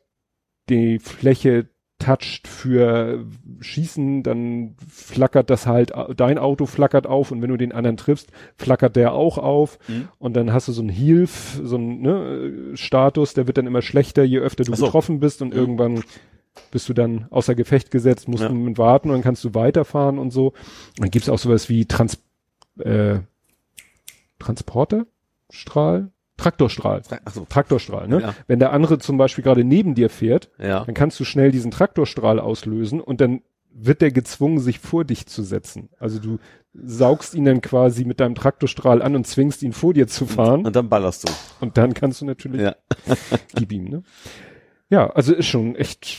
die 0.69 0.99
Fläche 0.99 1.67
toucht 2.03 2.47
für 2.47 3.25
Schießen, 3.61 4.23
dann 4.23 4.75
flackert 4.87 5.49
das 5.49 5.65
halt, 5.67 5.91
dein 6.17 6.37
Auto 6.37 6.65
flackert 6.65 7.07
auf 7.07 7.31
und 7.31 7.41
wenn 7.41 7.49
du 7.49 7.57
den 7.57 7.71
anderen 7.71 7.97
triffst, 7.97 8.31
flackert 8.57 8.95
der 8.95 9.13
auch 9.13 9.37
auf 9.37 9.79
Mhm. 9.87 10.07
und 10.19 10.33
dann 10.35 10.51
hast 10.53 10.67
du 10.67 10.71
so 10.71 10.81
einen 10.81 10.89
Health, 10.89 11.29
so 11.63 11.75
einen 11.77 12.01
ne, 12.01 12.71
Status, 12.77 13.33
der 13.33 13.47
wird 13.47 13.57
dann 13.57 13.67
immer 13.67 13.81
schlechter, 13.81 14.23
je 14.23 14.39
öfter 14.39 14.63
du 14.63 14.73
so. 14.75 14.85
getroffen 14.85 15.19
bist 15.19 15.41
und 15.41 15.49
Mhm. 15.53 15.59
irgendwann 15.59 16.03
bist 16.71 16.87
du 16.89 16.93
dann 16.93 17.27
außer 17.31 17.55
Gefecht 17.55 17.89
gesetzt, 17.91 18.27
musst 18.27 18.43
Ja. 18.43 18.49
du 18.49 18.77
warten 18.77 19.09
und 19.09 19.15
dann 19.15 19.23
kannst 19.23 19.43
du 19.43 19.53
weiterfahren 19.55 20.19
und 20.19 20.31
so. 20.31 20.47
Und 20.49 20.99
dann 20.99 21.09
gibt's 21.11 21.29
auch 21.29 21.39
sowas 21.39 21.69
wie 21.69 21.85
Trans 21.85 22.21
äh, 22.79 23.19
Transporterstrahl? 24.39 26.09
Traktorstrahl. 26.43 27.01
Achso. 27.25 27.45
Traktorstrahl, 27.49 28.07
ne? 28.07 28.21
Ja. 28.21 28.35
Wenn 28.47 28.59
der 28.59 28.71
andere 28.73 28.97
zum 28.99 29.17
Beispiel 29.17 29.43
gerade 29.43 29.63
neben 29.63 29.95
dir 29.95 30.09
fährt, 30.09 30.49
Ja. 30.59 30.83
dann 30.85 30.93
kannst 30.95 31.19
du 31.19 31.23
schnell 31.25 31.51
diesen 31.51 31.71
Traktorstrahl 31.71 32.39
auslösen 32.39 32.99
und 33.01 33.21
dann 33.21 33.41
wird 33.75 34.01
der 34.01 34.11
gezwungen, 34.11 34.59
sich 34.59 34.77
vor 34.79 35.03
dich 35.03 35.25
zu 35.25 35.41
setzen. 35.41 35.89
Also 35.97 36.19
du 36.19 36.37
saugst 36.75 37.33
ihn 37.33 37.45
dann 37.45 37.61
quasi 37.61 38.05
mit 38.05 38.19
deinem 38.19 38.35
Traktorstrahl 38.35 39.01
an 39.01 39.15
und 39.15 39.25
zwingst 39.25 39.63
ihn 39.63 39.73
vor 39.73 39.93
dir 39.93 40.07
zu 40.07 40.25
fahren 40.27 40.65
Und 40.65 40.75
dann 40.75 40.89
ballerst 40.89 41.27
du. 41.27 41.33
und 41.59 41.75
dann 41.77 41.93
kannst 41.95 42.21
du 42.21 42.25
natürlich 42.25 42.61
Ja. 42.61 42.75
gib 43.55 43.71
ihm, 43.71 43.85
ne? 43.85 44.03
Ja, 44.89 45.09
also 45.09 45.33
ist 45.33 45.47
schon 45.47 45.75
echt, 45.75 46.17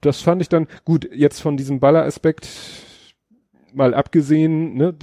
das 0.00 0.22
fand 0.22 0.40
ich 0.40 0.48
dann 0.48 0.66
gut, 0.86 1.06
jetzt 1.12 1.40
von 1.40 1.58
diesem 1.58 1.78
Baller-Aspekt 1.80 2.48
mal 3.74 3.92
abgesehen, 3.92 4.74
ne? 4.74 4.94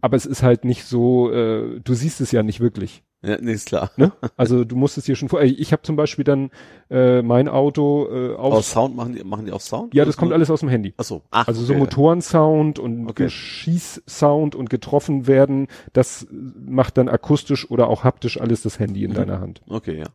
Aber 0.00 0.16
es 0.16 0.26
ist 0.26 0.42
halt 0.42 0.64
nicht 0.64 0.84
so, 0.84 1.32
äh, 1.32 1.80
du 1.80 1.94
siehst 1.94 2.20
es 2.20 2.30
ja 2.30 2.42
nicht 2.42 2.60
wirklich. 2.60 3.02
Ja, 3.20 3.36
nee, 3.40 3.52
ist 3.52 3.66
klar. 3.66 3.90
Ne? 3.96 4.12
Also 4.36 4.64
du 4.64 4.76
musst 4.76 4.96
es 4.96 5.04
dir 5.04 5.16
schon 5.16 5.28
vor. 5.28 5.42
Ich 5.42 5.72
habe 5.72 5.82
zum 5.82 5.96
Beispiel 5.96 6.24
dann 6.24 6.50
äh, 6.88 7.20
mein 7.22 7.48
Auto 7.48 8.06
äh, 8.08 8.36
auf. 8.36 8.54
Aus 8.54 8.70
Sound 8.70 8.94
machen 8.94 9.12
die, 9.14 9.24
machen 9.24 9.44
die 9.44 9.50
auch 9.50 9.60
Sound? 9.60 9.92
ja, 9.92 10.04
das 10.04 10.16
kommt 10.16 10.32
alles 10.32 10.50
aus 10.52 10.60
dem 10.60 10.68
Handy. 10.68 10.94
Achso. 10.96 11.22
Ach, 11.32 11.48
Also 11.48 11.62
so 11.64 11.72
okay. 11.72 11.80
Motorensound 11.80 12.78
und 12.78 13.08
Okay. 13.08 13.28
Schießsound 13.28 14.54
und 14.54 14.70
getroffen 14.70 15.26
werden, 15.26 15.66
das 15.92 16.28
macht 16.30 16.96
dann 16.96 17.08
akustisch 17.08 17.68
oder 17.70 17.88
auch 17.88 18.04
haptisch 18.04 18.40
alles 18.40 18.62
das 18.62 18.78
Handy 18.78 19.02
in 19.02 19.10
Mhm. 19.10 19.14
deiner 19.16 19.40
Hand. 19.40 19.62
Okay, 19.68 19.98
ja. 19.98 20.06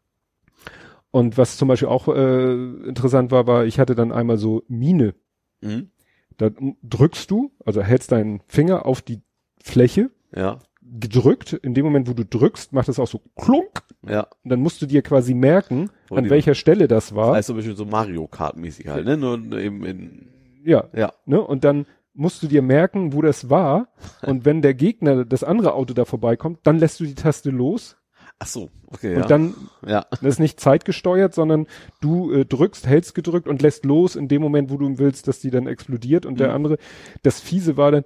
Und 1.12 1.38
was 1.38 1.58
zum 1.58 1.68
Beispiel 1.68 1.90
auch 1.90 2.08
äh, 2.08 2.54
interessant 2.88 3.32
war, 3.32 3.46
war, 3.48 3.66
ich 3.66 3.80
hatte 3.80 3.96
dann 3.96 4.12
einmal 4.12 4.38
so 4.38 4.64
Mine. 4.68 5.14
Mhm. 5.62 5.90
Da 6.38 6.50
drückst 6.82 7.30
du, 7.30 7.52
also 7.66 7.82
hältst 7.84 8.12
deinen 8.12 8.42
Finger 8.48 8.86
auf 8.86 9.02
die 9.02 9.22
Fläche, 9.62 10.10
Ja. 10.36 10.60
Gedrückt. 11.00 11.54
In 11.54 11.74
dem 11.74 11.86
Moment, 11.86 12.08
wo 12.10 12.14
du 12.14 12.26
drückst, 12.26 12.74
macht 12.74 12.90
es 12.90 13.00
auch 13.00 13.08
so 13.08 13.22
klunk. 13.36 13.84
Ja. 14.08 14.28
Und 14.44 14.50
dann 14.50 14.60
musst 14.60 14.82
du 14.82 14.86
dir 14.86 15.02
quasi 15.02 15.34
merken, 15.34 15.90
Wo 16.10 16.16
an 16.16 16.30
welcher 16.30 16.56
Stelle 16.56 16.88
das 16.88 17.16
war. 17.16 17.34
Also 17.34 17.54
ein 17.54 17.58
bisschen 17.58 17.76
so 17.76 17.86
Mario 17.86 18.28
Kart 18.28 18.58
mäßig 18.58 18.88
halt, 18.88 19.06
ne? 19.06 19.18
Nur 19.18 19.58
eben 19.58 19.86
in, 19.86 20.28
ja, 20.66 20.86
ja. 20.94 21.14
ne? 21.26 21.42
Und 21.42 21.64
dann 21.64 21.86
musst 22.14 22.44
du 22.44 22.48
dir 22.48 22.62
merken, 22.62 23.14
wo 23.14 23.22
das 23.22 23.50
war. 23.50 23.88
Und 24.22 24.46
wenn 24.46 24.62
der 24.62 24.74
Gegner, 24.74 25.26
das 25.26 25.44
andere 25.44 25.74
Auto 25.74 25.94
da 25.94 26.06
vorbeikommt, 26.06 26.60
dann 26.64 26.78
lässt 26.80 27.00
du 27.00 27.06
die 27.06 27.16
Taste 27.16 27.50
los. 27.50 27.98
Ach 28.40 28.48
so, 28.48 28.72
okay, 28.88 29.16
Und 29.16 29.22
ja. 29.22 29.28
dann, 29.28 29.56
ja. 29.88 30.06
das 30.10 30.22
ist 30.24 30.40
nicht 30.40 30.60
zeitgesteuert, 30.60 31.34
sondern 31.34 31.66
du 32.02 32.32
äh, 32.34 32.46
drückst, 32.46 32.86
hältst 32.88 33.16
gedrückt 33.16 33.48
und 33.48 33.62
lässt 33.62 33.86
los 33.86 34.16
in 34.18 34.28
dem 34.28 34.42
Moment, 34.42 34.70
wo 34.70 34.78
du 34.78 34.98
willst, 34.98 35.28
dass 35.30 35.40
die 35.40 35.50
dann 35.50 35.66
explodiert. 35.68 36.26
Und 36.26 36.40
der 36.40 36.50
Mhm. 36.50 36.56
andere, 36.56 36.78
das 37.22 37.40
Fiese 37.40 37.78
war 37.78 37.92
dann, 37.92 38.04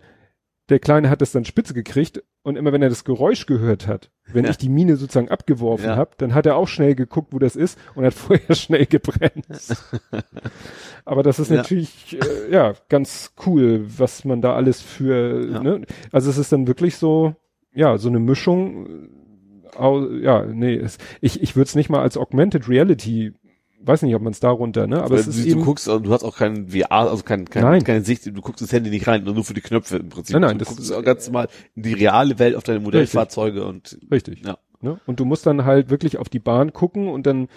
der 0.70 0.80
Kleine 0.80 1.10
hat 1.10 1.22
das 1.22 1.32
dann 1.32 1.46
spitze 1.46 1.74
gekriegt 1.74 2.24
und 2.44 2.58
immer 2.58 2.74
wenn 2.74 2.82
er 2.82 2.90
das 2.90 3.04
Geräusch 3.06 3.46
gehört 3.46 3.88
hat, 3.88 4.12
wenn 4.32 4.44
Ja. 4.46 4.52
ich 4.52 4.58
die 4.58 4.70
Mine 4.70 4.98
sozusagen 4.98 5.30
abgeworfen 5.30 5.86
Ja. 5.86 5.96
habe, 5.96 6.12
dann 6.18 6.34
hat 6.34 6.46
er 6.46 6.56
auch 6.58 6.68
schnell 6.68 6.94
geguckt, 6.96 7.32
wo 7.34 7.40
das 7.40 7.56
ist 7.56 7.80
und 7.96 8.04
hat 8.06 8.14
vorher 8.16 8.56
schnell 8.56 8.86
gebremst. 8.86 9.76
Aber 11.06 11.24
das 11.24 11.40
ist 11.40 11.50
Ja. 11.52 11.58
natürlich 11.58 12.18
äh, 12.20 12.52
ja 12.52 12.74
ganz 12.90 13.34
cool, 13.46 13.86
was 13.98 14.26
man 14.26 14.42
da 14.42 14.56
alles 14.56 14.82
für. 14.82 15.50
Ja. 15.52 15.64
Ne? 15.64 15.82
Also 16.12 16.30
es 16.30 16.38
ist 16.38 16.52
dann 16.52 16.68
wirklich 16.68 16.98
so, 16.98 17.36
ja, 17.74 17.98
so 17.98 18.10
eine 18.10 18.20
Mischung. 18.20 18.86
äh, 18.88 19.78
au- 19.78 20.10
Ja, 20.10 20.46
nee, 20.46 20.76
es, 20.76 20.98
ich 21.22 21.42
ich 21.42 21.56
würde 21.56 21.68
es 21.68 21.76
nicht 21.76 21.90
mal 21.90 22.02
als 22.02 22.18
Augmented 22.18 22.68
Reality, 22.68 23.34
weiß 23.82 24.02
nicht, 24.02 24.16
ob 24.16 24.22
man 24.22 24.32
es 24.34 24.40
darunter, 24.40 24.88
ne? 24.88 24.98
Aber 25.02 25.12
Weil 25.12 25.20
es 25.20 25.28
ist 25.28 25.44
du, 25.46 25.50
eben. 25.50 25.60
du 25.60 25.66
guckst, 25.66 25.88
also 25.88 26.00
du 26.00 26.12
hast 26.12 26.24
auch 26.24 26.36
kein 26.38 26.70
VR, 26.70 26.92
also 26.92 27.24
kein, 27.24 27.46
kein, 27.46 27.64
Nein. 27.64 27.84
keine 27.84 28.02
Sicht, 28.04 28.26
du 28.26 28.32
guckst 28.42 28.62
ins 28.62 28.74
Handy 28.74 28.90
nicht 28.90 29.08
rein, 29.08 29.24
nur 29.24 29.44
für 29.44 29.54
die 29.54 29.62
Knöpfe 29.62 29.98
im 29.98 30.10
Prinzip. 30.10 30.34
Nein, 30.34 30.42
nein, 30.42 30.58
du 30.58 30.66
das 30.66 30.70
guckst 30.70 30.84
ist- 30.86 30.92
auch 30.92 31.04
ganz 31.04 31.28
normal 31.28 31.48
in 31.76 31.84
die 31.84 31.94
reale 31.94 32.38
Welt 32.40 32.56
auf 32.56 32.64
deine 32.64 32.80
Modellfahrzeuge 32.80 33.66
und 33.66 33.98
Richtig. 34.12 34.44
ja. 34.46 34.58
Ne? 34.82 35.00
Und 35.06 35.20
du 35.20 35.26
musst 35.26 35.46
dann 35.46 35.66
halt 35.66 35.90
wirklich 35.90 36.18
auf 36.18 36.30
die 36.30 36.40
Bahn 36.40 36.72
gucken 36.74 37.08
und 37.08 37.26
dann 37.26 37.48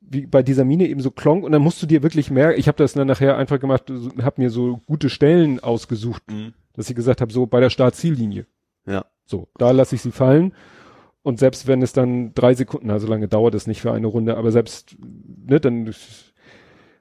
wie 0.00 0.26
bei 0.26 0.42
dieser 0.42 0.64
Mine 0.64 0.86
eben 0.88 1.00
so 1.00 1.10
klonk 1.10 1.44
und 1.44 1.52
dann 1.52 1.62
musst 1.62 1.82
du 1.82 1.86
dir 1.86 2.02
wirklich 2.02 2.30
merken, 2.30 2.58
ich 2.60 2.68
habe 2.68 2.76
das 2.78 2.92
dann 2.92 3.06
nachher 3.06 3.36
einfach 3.38 3.58
gemacht, 3.58 3.84
so- 3.88 4.10
hab 4.22 4.38
mir 4.38 4.50
so 4.50 4.80
gute 4.86 5.08
Stellen 5.10 5.60
ausgesucht, 5.60 6.22
Mhm. 6.30 6.52
dass 6.74 6.88
ich 6.90 6.96
gesagt 6.96 7.20
habe, 7.22 7.32
so 7.32 7.46
bei 7.46 7.60
der 7.60 7.70
Startziellinie. 7.70 8.46
Ja. 8.86 9.06
So, 9.24 9.48
da 9.56 9.70
lasse 9.70 9.94
ich 9.94 10.02
sie 10.02 10.10
fallen. 10.12 10.52
Und 11.24 11.38
selbst 11.38 11.66
wenn 11.66 11.80
es 11.80 11.94
dann 11.94 12.34
drei 12.34 12.52
Sekunden, 12.52 12.90
also 12.90 13.06
lange 13.06 13.28
dauert 13.28 13.54
es 13.54 13.66
nicht 13.66 13.80
für 13.80 13.92
eine 13.92 14.06
Runde, 14.06 14.36
aber 14.36 14.52
selbst, 14.52 14.94
ne, 15.00 15.58
dann 15.58 15.92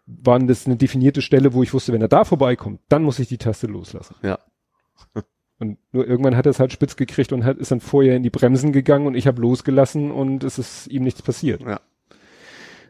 waren 0.05 0.47
das 0.47 0.65
eine 0.65 0.77
definierte 0.77 1.21
Stelle, 1.21 1.53
wo 1.53 1.61
ich 1.61 1.73
wusste, 1.73 1.91
wenn 1.91 2.01
er 2.01 2.07
da 2.07 2.23
vorbeikommt, 2.23 2.79
dann 2.87 3.03
muss 3.03 3.19
ich 3.19 3.27
die 3.27 3.37
Taste 3.37 3.67
loslassen. 3.67 4.15
Ja. 4.23 4.39
Und 5.59 5.77
nur 5.91 6.07
irgendwann 6.07 6.37
hat 6.37 6.45
er 6.45 6.51
es 6.51 6.59
halt 6.61 6.71
spitz 6.71 6.95
gekriegt 6.95 7.31
und 7.31 7.45
hat, 7.45 7.57
ist 7.57 7.71
dann 7.71 7.79
vorher 7.79 8.15
in 8.15 8.23
die 8.23 8.29
Bremsen 8.29 8.73
gegangen 8.73 9.05
und 9.07 9.15
ich 9.15 9.27
habe 9.27 9.39
losgelassen 9.39 10.11
und 10.11 10.43
es 10.43 10.57
ist 10.57 10.87
ihm 10.87 11.03
nichts 11.03 11.21
passiert. 11.21 11.61
Ja. 11.61 11.79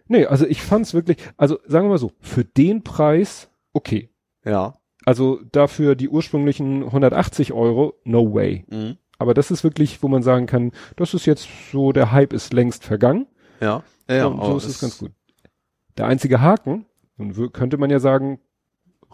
Nee, 0.08 0.26
also 0.26 0.48
ich 0.48 0.62
fand's 0.62 0.94
wirklich, 0.94 1.18
also 1.38 1.60
sagen 1.68 1.86
wir 1.86 1.92
mal 1.92 1.98
so, 1.98 2.14
für 2.20 2.46
den 2.46 2.84
Preis, 2.84 3.50
okay. 3.74 4.10
Ja. 4.46 4.76
Also 5.06 5.42
dafür 5.52 5.96
die 5.96 6.10
ursprünglichen 6.10 6.84
180 6.84 7.54
Euro, 7.54 7.96
no 8.06 8.34
way. 8.34 8.66
Mhm. 8.70 8.98
Aber 9.24 9.34
das 9.34 9.50
ist 9.52 9.64
wirklich, 9.64 10.04
wo 10.04 10.10
man 10.10 10.22
sagen 10.22 10.46
kann, 10.46 10.72
das 10.98 11.14
ist 11.14 11.26
jetzt 11.26 11.48
so, 11.72 11.94
der 11.94 12.12
Hype 12.12 12.34
ist 12.34 12.52
längst 12.54 12.84
vergangen. 12.84 13.26
Ja. 13.62 13.82
Ja, 14.10 14.26
und 14.28 14.44
so 14.44 14.58
ist 14.58 14.66
es 14.68 14.80
ganz 14.82 14.98
gut. 15.00 15.12
Der 15.98 16.08
einzige 16.08 16.42
Haken, 16.42 16.86
nun 17.18 17.52
könnte 17.54 17.78
man 17.78 17.90
ja 17.90 18.00
sagen, 18.00 18.40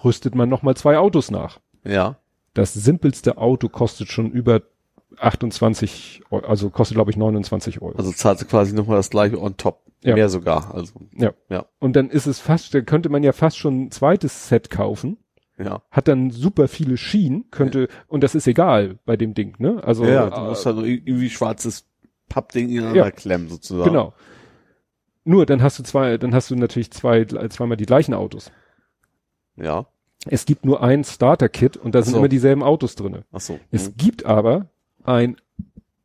rüstet 0.04 0.34
man 0.34 0.50
nochmal 0.50 0.76
zwei 0.76 0.98
Autos 0.98 1.30
nach. 1.30 1.60
Ja. 1.86 2.18
Das 2.56 2.74
simpelste 2.74 3.38
Auto 3.38 3.70
kostet 3.70 4.10
schon 4.10 4.32
über 4.32 4.64
28, 5.20 6.24
Eu- 6.32 6.40
also 6.40 6.70
kostet 6.70 6.96
glaube 6.96 7.12
ich 7.12 7.18
29 7.18 7.82
Euro. 7.82 7.98
Also 7.98 8.12
zahlt 8.12 8.40
sie 8.40 8.46
quasi 8.46 8.74
nochmal 8.74 8.98
das 8.98 9.10
gleiche 9.10 9.40
on 9.40 9.58
top. 9.58 9.84
Ja. 10.02 10.16
Mehr 10.16 10.30
sogar. 10.30 10.74
Also, 10.74 10.94
ja. 11.14 11.34
ja. 11.50 11.66
Und 11.80 11.96
dann 11.98 12.10
ist 12.10 12.26
es 12.26 12.40
fast, 12.40 12.74
da 12.74 12.82
könnte 12.82 13.10
man 13.10 13.22
ja 13.22 13.34
fast 13.34 13.58
schon 13.58 13.84
ein 13.84 13.92
zweites 13.92 14.48
Set 14.48 14.70
kaufen, 14.70 15.18
ja. 15.60 15.82
hat 15.92 16.08
dann 16.08 16.32
super 16.32 16.68
viele 16.68 16.98
Schienen, 16.98 17.46
könnte, 17.52 17.88
und 18.08 18.24
das 18.24 18.34
ist 18.36 18.48
egal 18.48 18.98
bei 19.06 19.18
dem 19.18 19.34
Ding, 19.34 19.56
ne? 19.60 19.82
Also, 19.84 20.06
ja, 20.06 20.30
du 20.30 20.36
äh, 20.38 20.48
musst 20.50 20.66
halt 20.66 20.78
nur 20.78 20.86
irgendwie 20.86 21.30
schwarzes 21.30 21.86
Pappding 22.30 22.70
ineinander 22.70 22.96
Ja. 23.06 23.12
klemmen, 23.12 23.50
sozusagen. 23.50 23.90
genau. 23.90 24.14
Nur 25.26 25.46
dann 25.46 25.62
hast 25.62 25.78
du 25.80 25.84
zwei, 25.84 26.18
dann 26.18 26.34
hast 26.34 26.50
du 26.50 26.56
natürlich 26.56 26.92
zwei, 26.92 27.26
zweimal 27.26 27.78
die 27.78 27.86
gleichen 27.86 28.14
Autos. 28.14 28.52
Ja. 29.58 29.86
Es 30.26 30.46
gibt 30.46 30.66
nur 30.66 30.82
ein 30.82 31.04
Starter-Kit 31.04 31.78
und 31.78 31.94
da 31.96 32.02
sind 32.02 32.14
so. 32.14 32.18
immer 32.20 32.28
dieselben 32.30 32.64
Autos 32.64 32.96
drinne. 32.96 33.26
Ach 33.32 33.40
so. 33.42 33.60
Es 33.72 33.90
Mhm. 33.90 33.98
gibt 33.98 34.26
aber 34.26 34.68
ein 35.04 35.38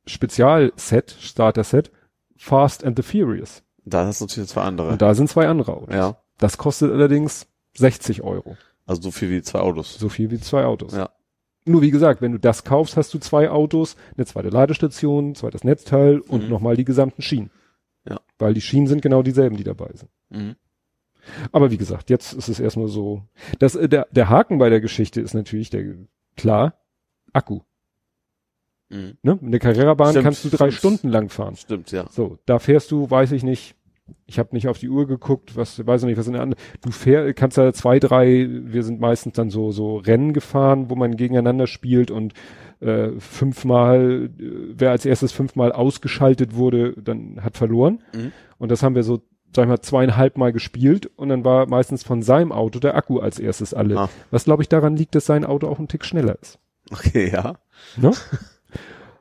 Spezialset, 0.06 1.16
Starter-Set, 1.18 1.90
Fast 2.36 2.84
and 2.84 2.96
the 2.96 3.02
Furious. 3.02 3.62
Da 3.84 4.06
hast 4.06 4.20
du 4.20 4.26
natürlich 4.26 4.50
zwei 4.50 4.62
andere. 4.62 4.90
Und 4.90 5.02
da 5.02 5.14
sind 5.14 5.28
zwei 5.28 5.46
andere 5.48 5.72
Autos. 5.74 5.94
ja. 5.94 6.16
Das 6.38 6.58
kostet 6.58 6.90
allerdings 6.90 7.46
60 7.76 8.22
Euro. 8.22 8.56
Also 8.86 9.02
so 9.02 9.10
viel 9.10 9.30
wie 9.30 9.42
zwei 9.42 9.60
Autos. 9.60 9.94
So 9.98 10.08
viel 10.08 10.30
wie 10.30 10.38
zwei 10.40 10.64
Autos. 10.64 10.94
Ja. 10.94 11.10
Nur 11.66 11.80
wie 11.80 11.90
gesagt, 11.90 12.20
wenn 12.20 12.32
du 12.32 12.38
das 12.38 12.64
kaufst, 12.64 12.96
hast 12.96 13.14
du 13.14 13.18
zwei 13.18 13.48
Autos, 13.50 13.96
eine 14.16 14.26
zweite 14.26 14.50
Ladestation, 14.50 15.34
zweites 15.34 15.64
Netzteil 15.64 16.18
und 16.20 16.44
Mhm. 16.44 16.50
nochmal 16.50 16.76
die 16.76 16.84
gesamten 16.84 17.22
Schienen. 17.22 17.50
Ja. 18.06 18.20
Weil 18.38 18.52
die 18.52 18.60
Schienen 18.60 18.86
sind 18.86 19.00
genau 19.00 19.22
dieselben, 19.22 19.56
die 19.56 19.64
dabei 19.64 19.90
sind. 19.94 20.10
Mhm. 20.28 20.56
Aber 21.52 21.70
wie 21.70 21.78
gesagt, 21.78 22.10
jetzt 22.10 22.34
ist 22.34 22.48
es 22.48 22.60
erstmal 22.60 22.88
so. 22.88 23.22
Das, 23.58 23.74
äh, 23.76 23.88
der, 23.88 24.06
der 24.10 24.28
Haken 24.28 24.58
bei 24.58 24.68
der 24.68 24.82
Geschichte 24.82 25.22
ist 25.22 25.32
natürlich 25.32 25.70
der, 25.70 25.94
klar, 26.36 26.74
Akku. 27.32 27.60
Mhm. 28.90 29.16
Ne? 29.22 29.38
Der 29.40 29.58
Carrera-Bahn 29.60 30.14
kannst 30.22 30.44
du 30.44 30.50
drei 30.50 30.70
stimmt. 30.70 30.74
Stunden 30.98 31.08
lang 31.08 31.30
fahren. 31.30 31.56
Stimmt, 31.56 31.90
ja. 31.92 32.06
So, 32.10 32.38
da 32.44 32.58
fährst 32.58 32.90
du, 32.90 33.10
weiß 33.10 33.32
ich 33.32 33.42
nicht, 33.42 33.74
ich 34.26 34.38
habe 34.38 34.50
nicht 34.52 34.68
auf 34.68 34.78
die 34.78 34.88
Uhr 34.88 35.06
geguckt, 35.06 35.56
was 35.56 35.86
weiß 35.86 36.02
ich 36.02 36.06
nicht, 36.08 36.18
was 36.18 36.26
in 36.26 36.34
der 36.34 36.42
anderen. 36.42 36.62
Du 36.82 36.90
fähr, 36.90 37.32
kannst 37.34 37.56
da 37.56 37.72
zwei, 37.72 37.98
drei, 37.98 38.46
wir 38.48 38.82
sind 38.82 39.00
meistens 39.00 39.34
dann 39.34 39.50
so 39.50 39.70
so 39.70 39.96
Rennen 39.96 40.32
gefahren, 40.32 40.90
wo 40.90 40.94
man 40.94 41.16
gegeneinander 41.16 41.66
spielt 41.66 42.10
und 42.10 42.34
äh, 42.80 43.12
fünfmal, 43.18 44.30
äh, 44.38 44.50
wer 44.76 44.90
als 44.90 45.06
erstes 45.06 45.32
fünfmal 45.32 45.72
ausgeschaltet 45.72 46.54
wurde, 46.54 46.94
dann 47.00 47.42
hat 47.42 47.56
verloren. 47.56 48.02
Mhm. 48.14 48.32
Und 48.58 48.70
das 48.70 48.82
haben 48.82 48.94
wir 48.94 49.02
so, 49.02 49.22
sag 49.54 49.64
ich 49.64 49.68
mal, 49.68 49.80
zweieinhalb 49.80 50.36
Mal 50.36 50.52
gespielt 50.52 51.06
und 51.16 51.28
dann 51.30 51.44
war 51.44 51.66
meistens 51.66 52.02
von 52.02 52.22
seinem 52.22 52.52
Auto 52.52 52.80
der 52.80 52.96
Akku 52.96 53.20
als 53.20 53.38
erstes 53.38 53.72
alle. 53.72 53.98
Ah. 53.98 54.10
Was 54.30 54.44
glaube 54.44 54.62
ich 54.62 54.68
daran 54.68 54.96
liegt, 54.96 55.14
dass 55.14 55.26
sein 55.26 55.44
Auto 55.44 55.68
auch 55.68 55.78
ein 55.78 55.88
Tick 55.88 56.04
schneller 56.04 56.36
ist. 56.40 56.58
Okay, 56.90 57.30
ja. 57.32 57.54
Ne? 57.96 58.12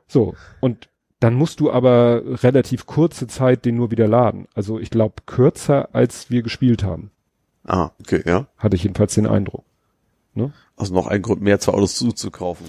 so, 0.06 0.34
und 0.60 0.88
dann 1.24 1.32
musst 1.32 1.60
du 1.60 1.72
aber 1.72 2.20
relativ 2.42 2.84
kurze 2.84 3.26
Zeit 3.26 3.64
den 3.64 3.76
nur 3.76 3.90
wieder 3.90 4.06
laden. 4.06 4.46
Also 4.54 4.78
ich 4.78 4.90
glaube 4.90 5.14
kürzer, 5.24 5.88
als 5.94 6.28
wir 6.28 6.42
gespielt 6.42 6.84
haben. 6.84 7.10
Ah, 7.64 7.92
okay, 7.98 8.22
ja. 8.26 8.46
Hatte 8.58 8.76
ich 8.76 8.82
jedenfalls 8.82 9.14
den 9.14 9.26
Eindruck. 9.26 9.64
Also 10.76 10.92
noch 10.92 11.06
ein 11.06 11.22
Grund 11.22 11.40
mehr, 11.40 11.58
zwei 11.60 11.72
Autos 11.72 11.94
zuzukaufen. 11.94 12.66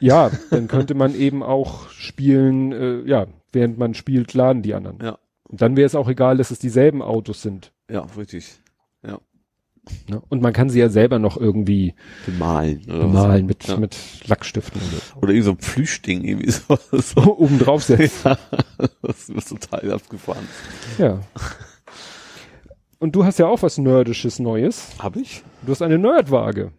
Ja, 0.00 0.30
dann 0.50 0.68
könnte 0.68 0.94
man 0.94 1.14
eben 1.14 1.42
auch 1.42 1.88
spielen, 1.88 2.72
äh, 2.72 3.08
ja, 3.08 3.26
während 3.52 3.78
man 3.78 3.94
spielt, 3.94 4.34
laden 4.34 4.60
die 4.60 4.74
anderen. 4.74 4.98
Ja. 5.02 5.18
Und 5.44 5.62
dann 5.62 5.74
wäre 5.74 5.86
es 5.86 5.94
auch 5.94 6.10
egal, 6.10 6.36
dass 6.36 6.50
es 6.50 6.58
dieselben 6.58 7.00
Autos 7.00 7.40
sind. 7.40 7.72
Ja, 7.88 8.06
richtig. 8.18 8.60
Ne? 10.08 10.22
Und 10.28 10.42
man 10.42 10.52
kann 10.52 10.70
sie 10.70 10.78
ja 10.78 10.88
selber 10.88 11.18
noch 11.18 11.36
irgendwie 11.36 11.94
Bemalen. 12.26 12.82
Oder 12.88 13.06
malen 13.06 13.46
mit, 13.46 13.64
was. 13.64 13.70
Ja. 13.70 13.76
mit 13.78 13.96
Lackstiften 14.26 14.80
oder 14.80 14.90
so. 14.90 15.16
Oder 15.20 15.28
irgendwie 15.30 15.42
so 15.44 15.50
ein 15.52 15.56
Plüschding, 15.56 16.24
irgendwie 16.24 16.50
so. 16.52 16.78
so. 16.92 17.36
Oben 17.38 17.58
drauf 17.58 17.82
setzen. 17.84 18.12
ja, 18.24 18.38
das 19.02 19.28
ist 19.28 19.48
total 19.48 19.92
abgefahren. 19.92 20.46
Ja. 20.98 21.20
Und 22.98 23.14
du 23.14 23.24
hast 23.24 23.38
ja 23.38 23.46
auch 23.46 23.62
was 23.62 23.78
Nerdisches 23.78 24.38
Neues. 24.38 24.88
Hab 24.98 25.16
ich? 25.16 25.42
Du 25.62 25.72
hast 25.72 25.82
eine 25.82 25.98
Nerdwaage. 25.98 26.72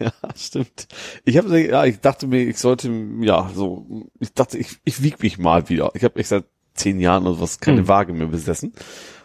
ja, 0.00 0.10
stimmt. 0.34 0.88
Ich 1.24 1.36
habe 1.36 1.60
ja, 1.60 1.84
ich 1.84 2.00
dachte 2.00 2.26
mir, 2.26 2.42
ich 2.42 2.58
sollte 2.58 2.90
ja 3.20 3.50
so, 3.54 3.86
ich 4.18 4.32
dachte, 4.32 4.56
ich, 4.58 4.78
ich 4.84 5.02
wieg 5.02 5.22
mich 5.22 5.38
mal 5.38 5.68
wieder. 5.68 5.90
Ich 5.94 6.04
habe 6.04 6.18
echt 6.18 6.30
seit 6.30 6.44
zehn 6.74 6.98
Jahren 7.00 7.26
oder 7.26 7.38
was 7.40 7.60
keine 7.60 7.80
Hm. 7.80 7.88
Waage 7.88 8.12
mehr 8.14 8.28
besessen. 8.28 8.72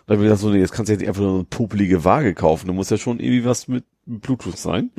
Da 0.07 0.13
habe 0.13 0.23
ich 0.23 0.27
gedacht, 0.27 0.39
so, 0.39 0.49
nee, 0.49 0.59
jetzt 0.59 0.71
kannst 0.71 0.87
du 0.89 0.93
ja 0.93 0.99
nicht 0.99 1.07
einfach 1.09 1.21
nur 1.21 1.35
eine 1.35 1.43
popelige 1.43 2.05
Waage 2.05 2.33
kaufen. 2.33 2.67
Da 2.67 2.73
muss 2.73 2.89
ja 2.89 2.97
schon 2.97 3.19
irgendwie 3.19 3.43
was 3.45 3.67
mit 3.67 3.83
Bluetooth 4.05 4.57
sein. 4.57 4.89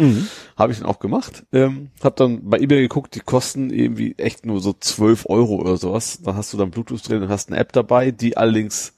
Habe 0.54 0.72
ich 0.72 0.78
dann 0.78 0.86
auch 0.86 0.98
gemacht. 0.98 1.44
Ähm, 1.50 1.88
hab 2.04 2.16
dann 2.16 2.50
bei 2.50 2.58
eBay 2.58 2.82
geguckt, 2.82 3.14
die 3.14 3.20
kosten 3.20 3.70
irgendwie 3.70 4.14
echt 4.18 4.44
nur 4.44 4.60
so 4.60 4.74
12 4.78 5.24
Euro 5.30 5.56
oder 5.56 5.78
sowas. 5.78 6.20
Dann 6.22 6.36
hast 6.36 6.52
du 6.52 6.58
dann 6.58 6.70
Bluetooth 6.70 7.08
drin 7.08 7.22
und 7.22 7.30
hast 7.30 7.48
eine 7.50 7.58
App 7.58 7.72
dabei, 7.72 8.10
die 8.10 8.36
allerdings 8.36 8.92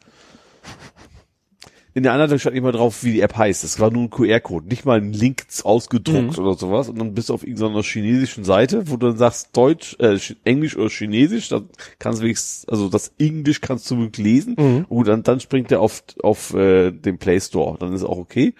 in 1.94 2.02
der 2.04 2.12
Anleitung 2.12 2.38
stand 2.38 2.54
nicht 2.54 2.62
mal 2.62 2.72
drauf, 2.72 3.02
wie 3.04 3.12
die 3.12 3.20
App 3.20 3.36
heißt. 3.36 3.64
Es 3.64 3.80
war 3.80 3.90
nur 3.90 4.02
ein 4.04 4.10
QR-Code, 4.10 4.68
nicht 4.68 4.84
mal 4.84 4.98
ein 4.98 5.12
Link 5.12 5.44
ausgedruckt 5.64 6.38
oder 6.38 6.54
sowas. 6.54 6.88
Und 6.88 6.98
dann 6.98 7.14
bist 7.14 7.28
du 7.28 7.34
auf 7.34 7.44
irgendeiner 7.46 7.82
chinesischen 7.82 8.44
Seite, 8.44 8.88
wo 8.90 8.96
du 8.96 9.08
dann 9.08 9.16
sagst 9.16 9.56
Deutsch, 9.56 9.96
äh, 9.98 10.14
Ch- 10.14 10.36
Englisch 10.44 10.76
oder 10.76 10.88
Chinesisch. 10.88 11.48
Dann 11.48 11.68
kannst 11.98 12.20
du 12.20 12.24
wenigstens, 12.24 12.68
also 12.68 12.88
das 12.88 13.12
Englisch 13.18 13.60
kannst 13.60 13.90
du 13.90 13.98
wirklich 13.98 14.24
lesen. 14.24 14.54
Und 14.88 15.08
dann, 15.08 15.22
dann 15.22 15.40
springt 15.40 15.70
der 15.70 15.80
auf, 15.80 16.02
auf 16.22 16.54
äh, 16.54 16.90
den 16.92 17.18
Play 17.18 17.40
Store. 17.40 17.76
Dann 17.78 17.92
ist 17.92 18.04
auch 18.04 18.18
okay. 18.18 18.54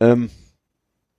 Ähm, 0.00 0.30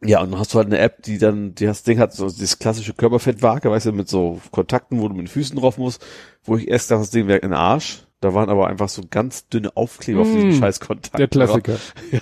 ja, 0.05 0.21
und 0.21 0.31
dann 0.31 0.39
hast 0.39 0.53
du 0.53 0.57
halt 0.57 0.67
eine 0.67 0.79
App, 0.79 1.01
die 1.03 1.17
dann, 1.17 1.55
die 1.55 1.65
das 1.65 1.83
Ding 1.83 1.97
hat 1.97 2.13
so 2.13 2.25
dieses 2.27 2.59
klassische 2.59 2.93
Körperfettwaage, 2.93 3.71
weißt 3.71 3.85
du, 3.85 3.93
mit 3.93 4.09
so 4.09 4.41
Kontakten, 4.51 4.99
wo 4.99 5.07
du 5.07 5.13
mit 5.15 5.23
den 5.25 5.29
Füßen 5.29 5.57
drauf 5.57 5.77
musst, 5.77 6.05
wo 6.43 6.57
ich 6.57 6.67
erst 6.67 6.91
dachte, 6.91 7.01
das 7.03 7.11
Ding 7.11 7.27
wäre 7.27 7.39
in 7.39 7.49
den 7.51 7.57
Arsch. 7.57 8.05
Da 8.23 8.33
waren 8.33 8.49
aber 8.49 8.67
einfach 8.67 8.87
so 8.87 9.01
ganz 9.09 9.47
dünne 9.49 9.75
Aufkleber 9.75 10.21
auf 10.21 10.31
diesen 10.31 10.49
Mm, 10.51 10.59
scheiß 10.59 10.79
Kontakt. 10.79 11.19
Der 11.19 11.27
Klassiker. 11.27 11.75
Ja, 12.11 12.19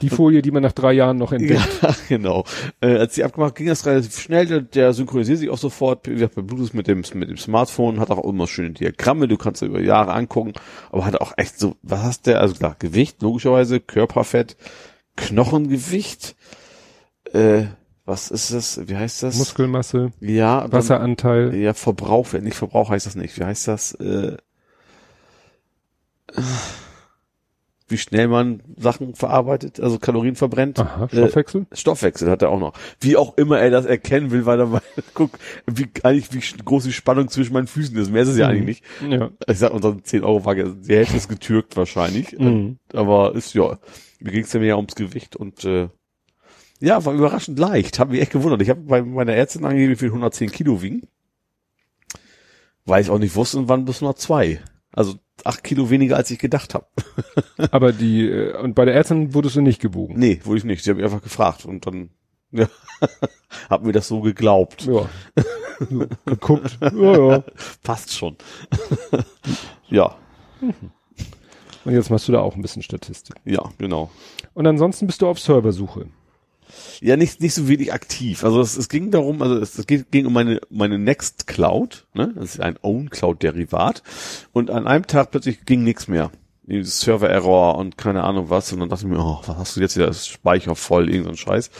Die 0.00 0.08
Folie, 0.10 0.42
die 0.42 0.50
man 0.50 0.62
nach 0.64 0.72
drei 0.72 0.92
Jahren 0.94 1.16
noch 1.18 1.30
entdeckt. 1.32 1.68
ja 1.82 1.94
genau. 2.08 2.44
Äh, 2.80 2.96
als 2.96 3.14
die 3.14 3.22
abgemacht 3.22 3.54
ging 3.54 3.68
das 3.68 3.86
relativ 3.86 4.18
schnell, 4.18 4.46
der, 4.46 4.60
der 4.62 4.92
synchronisiert 4.92 5.38
sich 5.38 5.48
auch 5.50 5.58
sofort, 5.58 6.08
wie 6.08 6.14
gesagt, 6.14 6.34
bei 6.34 6.42
Bluetooth 6.42 6.74
mit 6.74 6.88
dem, 6.88 7.04
mit 7.14 7.28
dem 7.30 7.36
Smartphone, 7.36 8.00
hat 8.00 8.10
auch 8.10 8.24
immer 8.24 8.48
schöne 8.48 8.70
Diagramme, 8.72 9.28
du 9.28 9.36
kannst 9.36 9.62
über 9.62 9.80
Jahre 9.80 10.12
angucken, 10.12 10.54
aber 10.90 11.04
hat 11.04 11.20
auch 11.20 11.32
echt 11.36 11.58
so, 11.58 11.76
was 11.82 12.02
hast 12.02 12.26
der, 12.26 12.40
also 12.40 12.54
klar, 12.54 12.74
Gewicht, 12.80 13.22
logischerweise, 13.22 13.78
Körperfett, 13.78 14.56
Knochengewicht, 15.16 16.34
äh, 17.32 17.64
was 18.04 18.30
ist 18.32 18.52
das, 18.52 18.80
wie 18.88 18.96
heißt 18.96 19.22
das? 19.22 19.36
Muskelmasse, 19.38 20.10
ja, 20.20 20.62
dann- 20.62 20.72
Wasseranteil. 20.72 21.54
Ja, 21.54 21.72
Verbrauch, 21.74 22.32
nicht 22.32 22.56
Verbrauch 22.56 22.90
heißt 22.90 23.06
das 23.06 23.14
nicht. 23.14 23.38
Wie 23.38 23.44
heißt 23.44 23.68
das? 23.68 23.92
Äh, 23.94 24.36
wie 27.88 27.98
schnell 27.98 28.26
man 28.28 28.62
Sachen 28.78 29.14
verarbeitet, 29.14 29.78
also 29.78 29.98
Kalorien 29.98 30.34
verbrennt. 30.34 30.78
Aha, 30.78 31.04
Äh, 31.04 31.08
Stoffwechsel. 31.16 31.66
Stoffwechsel 31.72 32.30
hat 32.30 32.40
er 32.40 32.48
auch 32.48 32.58
noch. 32.58 32.72
Wie 33.00 33.16
auch 33.18 33.36
immer 33.36 33.58
er 33.58 33.70
das 33.70 33.84
erkennen 33.84 34.30
will, 34.30 34.46
weil 34.46 34.60
er 34.60 34.66
mal 34.66 34.82
guck, 35.14 35.30
wie 35.66 35.88
eigentlich 36.02 36.32
wie 36.32 36.62
groß 36.64 36.84
die 36.84 36.92
Spannung 36.92 37.28
zwischen 37.28 37.52
meinen 37.52 37.66
Füßen 37.66 37.94
ist. 37.98 38.10
Mehr 38.10 38.22
ist 38.22 38.28
es 38.28 38.38
ja 38.38 38.46
Mhm. 38.46 38.52
eigentlich 38.52 38.82
nicht. 39.00 39.12
Ja. 39.12 39.30
Ich 39.46 39.58
sag, 39.58 39.72
unsere 39.74 40.02
10 40.02 40.24
Euro 40.24 40.44
Waage, 40.46 40.74
die 40.74 40.94
Hälfte 40.96 41.16
ist 41.18 41.28
getürkt 41.28 41.76
wahrscheinlich. 41.76 42.32
Mhm. 42.38 42.78
Aber 42.94 43.34
ist 43.34 43.52
ja, 43.52 43.78
mir 44.20 44.32
ging 44.32 44.44
es 44.44 44.52
ja 44.54 44.60
mehr 44.60 44.76
ums 44.76 44.94
Gewicht 44.94 45.36
und 45.36 45.62
äh, 45.64 45.88
ja, 46.80 47.04
war 47.04 47.12
überraschend 47.12 47.58
leicht. 47.58 47.98
Hab 47.98 48.08
mich 48.10 48.22
echt 48.22 48.32
gewundert. 48.32 48.62
Ich 48.62 48.70
habe 48.70 48.80
bei 48.80 49.02
meiner 49.02 49.34
Ärztin 49.34 49.64
angegeben, 49.66 49.92
wie 49.92 49.96
viel 49.96 50.08
110 50.08 50.50
Kilo 50.50 50.80
wiegen. 50.80 51.02
Weil 52.86 53.02
ich 53.02 53.10
auch 53.10 53.18
nicht 53.18 53.36
wusste, 53.36 53.58
und 53.58 53.68
wann 53.68 53.84
bis 53.84 54.00
nur 54.00 54.16
zwei. 54.16 54.60
Also 54.94 55.14
acht 55.44 55.64
Kilo 55.64 55.90
weniger, 55.90 56.16
als 56.16 56.30
ich 56.30 56.38
gedacht 56.38 56.74
habe. 56.74 56.86
Aber 57.70 57.92
die, 57.92 58.28
äh, 58.28 58.56
und 58.58 58.74
bei 58.74 58.84
der 58.84 58.94
Ärztin 58.94 59.34
wurdest 59.34 59.56
du 59.56 59.60
nicht 59.62 59.80
gewogen. 59.80 60.18
Nee, 60.18 60.40
wurde 60.44 60.58
ich 60.58 60.64
nicht. 60.64 60.84
Sie 60.84 60.90
haben 60.90 60.96
mich 60.96 61.04
einfach 61.06 61.22
gefragt 61.22 61.64
und 61.64 61.86
dann 61.86 62.10
ja, 62.52 62.68
hab 63.70 63.82
mir 63.82 63.92
das 63.92 64.08
so 64.08 64.20
geglaubt. 64.20 64.84
Ja. 64.84 64.92
So, 64.92 65.08
geguckt. 66.26 66.78
Ja, 66.80 67.28
ja. 67.28 67.44
Passt 67.82 68.12
schon. 68.12 68.36
ja, 69.88 70.14
Und 70.60 71.92
jetzt 71.94 72.10
machst 72.10 72.28
du 72.28 72.32
da 72.32 72.40
auch 72.40 72.54
ein 72.54 72.62
bisschen 72.62 72.82
Statistik. 72.82 73.36
ja, 73.44 73.62
genau. 73.78 74.10
Und 74.54 74.66
ansonsten 74.66 75.06
bist 75.06 75.22
du 75.22 75.28
auf 75.28 75.40
Serversuche. 75.40 76.06
Ja, 77.00 77.16
nicht, 77.16 77.40
nicht 77.40 77.54
so 77.54 77.68
wenig 77.68 77.92
aktiv. 77.92 78.44
Also 78.44 78.60
es, 78.60 78.76
es 78.76 78.88
ging 78.88 79.10
darum, 79.10 79.42
also 79.42 79.56
es, 79.56 79.78
es 79.78 79.86
ging, 79.86 80.26
um 80.26 80.32
meine, 80.32 80.60
meine 80.70 80.98
Next 80.98 81.46
Cloud, 81.46 82.06
ne? 82.14 82.32
Das 82.34 82.54
ist 82.54 82.60
ein 82.60 82.78
Own 82.82 83.10
Cloud 83.10 83.42
Derivat. 83.42 84.02
Und 84.52 84.70
an 84.70 84.86
einem 84.86 85.06
Tag 85.06 85.30
plötzlich 85.30 85.64
ging 85.66 85.82
nichts 85.84 86.08
mehr. 86.08 86.30
Server-Error 86.66 87.76
und 87.76 87.98
keine 87.98 88.24
Ahnung 88.24 88.50
was. 88.50 88.72
Und 88.72 88.80
dann 88.80 88.88
dachte 88.88 89.04
ich 89.04 89.10
mir, 89.10 89.18
oh, 89.18 89.40
was 89.46 89.56
hast 89.56 89.76
du 89.76 89.80
jetzt 89.80 89.96
wieder? 89.96 90.06
Das 90.06 90.26
Speicher 90.26 90.76
voll, 90.76 91.10
irgend 91.10 91.24
so 91.24 91.30
ein 91.30 91.36
Scheiß. 91.36 91.70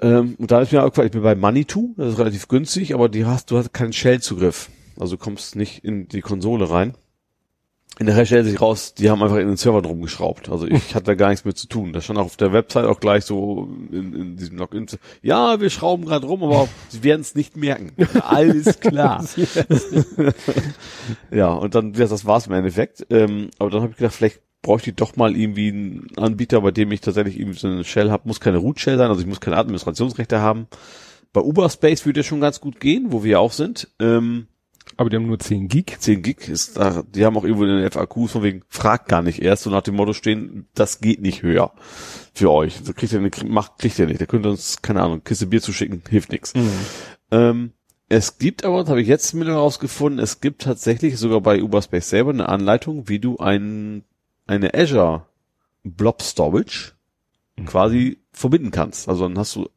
Ähm, 0.00 0.36
und 0.38 0.50
da 0.50 0.60
ist 0.60 0.72
mir 0.72 0.84
auch 0.84 0.96
ich 0.96 1.10
bin 1.10 1.22
bei 1.22 1.32
Money2, 1.32 1.96
das 1.96 2.12
ist 2.12 2.18
relativ 2.18 2.48
günstig, 2.48 2.94
aber 2.94 3.08
die 3.08 3.26
hast, 3.26 3.50
du 3.50 3.58
hast 3.58 3.72
keinen 3.72 3.92
Shell-Zugriff. 3.92 4.70
Also 4.98 5.16
du 5.16 5.22
kommst 5.22 5.56
nicht 5.56 5.84
in 5.84 6.08
die 6.08 6.20
Konsole 6.20 6.70
rein. 6.70 6.94
In 7.98 8.06
der 8.06 8.24
stellt 8.24 8.46
sich 8.46 8.60
raus, 8.60 8.94
die 8.94 9.10
haben 9.10 9.22
einfach 9.22 9.38
in 9.38 9.48
den 9.48 9.56
Server 9.56 9.82
drum 9.82 10.00
geschraubt. 10.02 10.48
Also 10.48 10.68
ich 10.68 10.94
hatte 10.94 11.06
da 11.06 11.14
gar 11.14 11.30
nichts 11.30 11.44
mit 11.44 11.58
zu 11.58 11.66
tun. 11.66 11.92
Das 11.92 12.04
stand 12.04 12.18
auch 12.18 12.26
auf 12.26 12.36
der 12.36 12.52
Website 12.52 12.84
auch 12.84 13.00
gleich 13.00 13.24
so 13.24 13.68
in, 13.90 14.14
in 14.14 14.36
diesem 14.36 14.56
Login. 14.58 14.86
Ja, 15.20 15.60
wir 15.60 15.68
schrauben 15.68 16.04
gerade 16.04 16.26
rum, 16.26 16.44
aber 16.44 16.68
sie 16.88 17.02
werden 17.02 17.22
es 17.22 17.34
nicht 17.34 17.56
merken. 17.56 17.92
Alles 18.20 18.78
klar. 18.78 19.24
ja, 21.32 21.52
und 21.52 21.74
dann, 21.74 21.92
das 21.92 22.24
war's 22.24 22.46
im 22.46 22.52
Endeffekt. 22.52 23.04
Ähm, 23.10 23.50
aber 23.58 23.70
dann 23.70 23.82
habe 23.82 23.90
ich 23.90 23.98
gedacht, 23.98 24.14
vielleicht 24.14 24.42
bräuchte 24.62 24.90
ich 24.90 24.96
doch 24.96 25.16
mal 25.16 25.36
irgendwie 25.36 25.68
einen 25.68 26.06
Anbieter, 26.16 26.60
bei 26.60 26.70
dem 26.70 26.92
ich 26.92 27.00
tatsächlich 27.00 27.38
irgendwie 27.38 27.58
so 27.58 27.66
eine 27.66 27.84
Shell 27.84 28.10
habe. 28.10 28.28
Muss 28.28 28.38
keine 28.38 28.58
Root 28.58 28.78
Shell 28.78 28.98
sein, 28.98 29.08
also 29.08 29.20
ich 29.20 29.26
muss 29.26 29.40
keine 29.40 29.56
Administrationsrechte 29.56 30.40
haben. 30.40 30.68
Bei 31.32 31.40
Uberspace 31.40 32.06
würde 32.06 32.20
ja 32.20 32.24
schon 32.24 32.40
ganz 32.40 32.60
gut 32.60 32.78
gehen, 32.78 33.06
wo 33.10 33.24
wir 33.24 33.40
auch 33.40 33.52
sind. 33.52 33.88
Ähm, 34.00 34.46
aber 34.98 35.10
die 35.10 35.16
haben 35.16 35.28
nur 35.28 35.38
10 35.38 35.68
Gig. 35.68 35.96
10 35.96 36.22
Gig 36.22 36.48
ist 36.48 36.76
da, 36.76 37.04
die 37.04 37.24
haben 37.24 37.36
auch 37.36 37.44
irgendwo 37.44 37.64
in 37.64 37.78
den 37.78 37.90
FAQs 37.90 38.32
von 38.32 38.42
wegen, 38.42 38.62
fragt 38.68 39.08
gar 39.08 39.22
nicht 39.22 39.40
erst, 39.40 39.62
so 39.62 39.70
nach 39.70 39.82
dem 39.82 39.94
Motto 39.94 40.12
stehen, 40.12 40.66
das 40.74 41.00
geht 41.00 41.22
nicht 41.22 41.42
höher 41.42 41.72
für 42.34 42.50
euch. 42.50 42.80
So 42.82 42.92
kriegt 42.92 43.12
ihr 43.12 43.20
nicht, 43.20 43.44
macht, 43.44 43.78
kriegt 43.78 43.96
ihr 44.00 44.06
nicht. 44.06 44.18
Der 44.18 44.26
könnte 44.26 44.50
uns, 44.50 44.82
keine 44.82 45.00
Ahnung, 45.00 45.22
Kiste 45.22 45.46
Bier 45.46 45.62
zuschicken, 45.62 46.02
hilft 46.10 46.32
nichts. 46.32 46.52
Mhm. 46.54 46.70
Ähm, 47.30 47.72
es 48.08 48.38
gibt 48.38 48.64
aber, 48.64 48.80
das 48.80 48.90
habe 48.90 49.00
ich 49.00 49.06
jetzt 49.06 49.34
mit 49.34 49.46
herausgefunden, 49.46 50.18
es 50.18 50.40
gibt 50.40 50.62
tatsächlich 50.62 51.16
sogar 51.16 51.42
bei 51.42 51.62
Uberspace 51.62 52.10
selber 52.10 52.30
eine 52.30 52.48
Anleitung, 52.48 53.08
wie 53.08 53.20
du 53.20 53.36
ein, 53.38 54.02
eine 54.48 54.74
Azure 54.74 55.26
Blob 55.84 56.22
Storage 56.22 56.94
mhm. 57.56 57.66
quasi 57.66 58.18
verbinden 58.32 58.72
kannst. 58.72 59.08
Also 59.08 59.28
dann 59.28 59.38
hast 59.38 59.54
du 59.54 59.68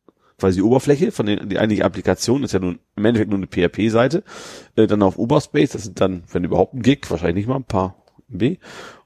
quasi 0.42 0.58
die 0.58 0.64
Oberfläche 0.64 1.12
von 1.12 1.28
den, 1.28 1.50
die 1.50 1.60
eigentliche 1.60 1.86
Applikation 1.86 2.44
ist 2.44 2.52
ja 2.52 2.60
nun 2.60 2.80
im 2.96 3.06
Endeffekt 3.06 3.30
nur 3.30 3.38
eine 3.38 3.48
PHP-Seite, 3.48 4.24
äh, 4.76 4.88
dann 4.88 5.04
auf 5.04 5.20
Oberspace, 5.20 5.70
das 5.70 5.84
sind 5.84 6.02
dann, 6.02 6.24
wenn 6.32 6.44
überhaupt 6.44 6.74
ein 6.74 6.82
Gig, 6.82 7.10
wahrscheinlich 7.10 7.36
nicht 7.36 7.48
mal 7.48 7.58
ein 7.58 7.64
paar 7.64 8.04
B, 8.28 8.58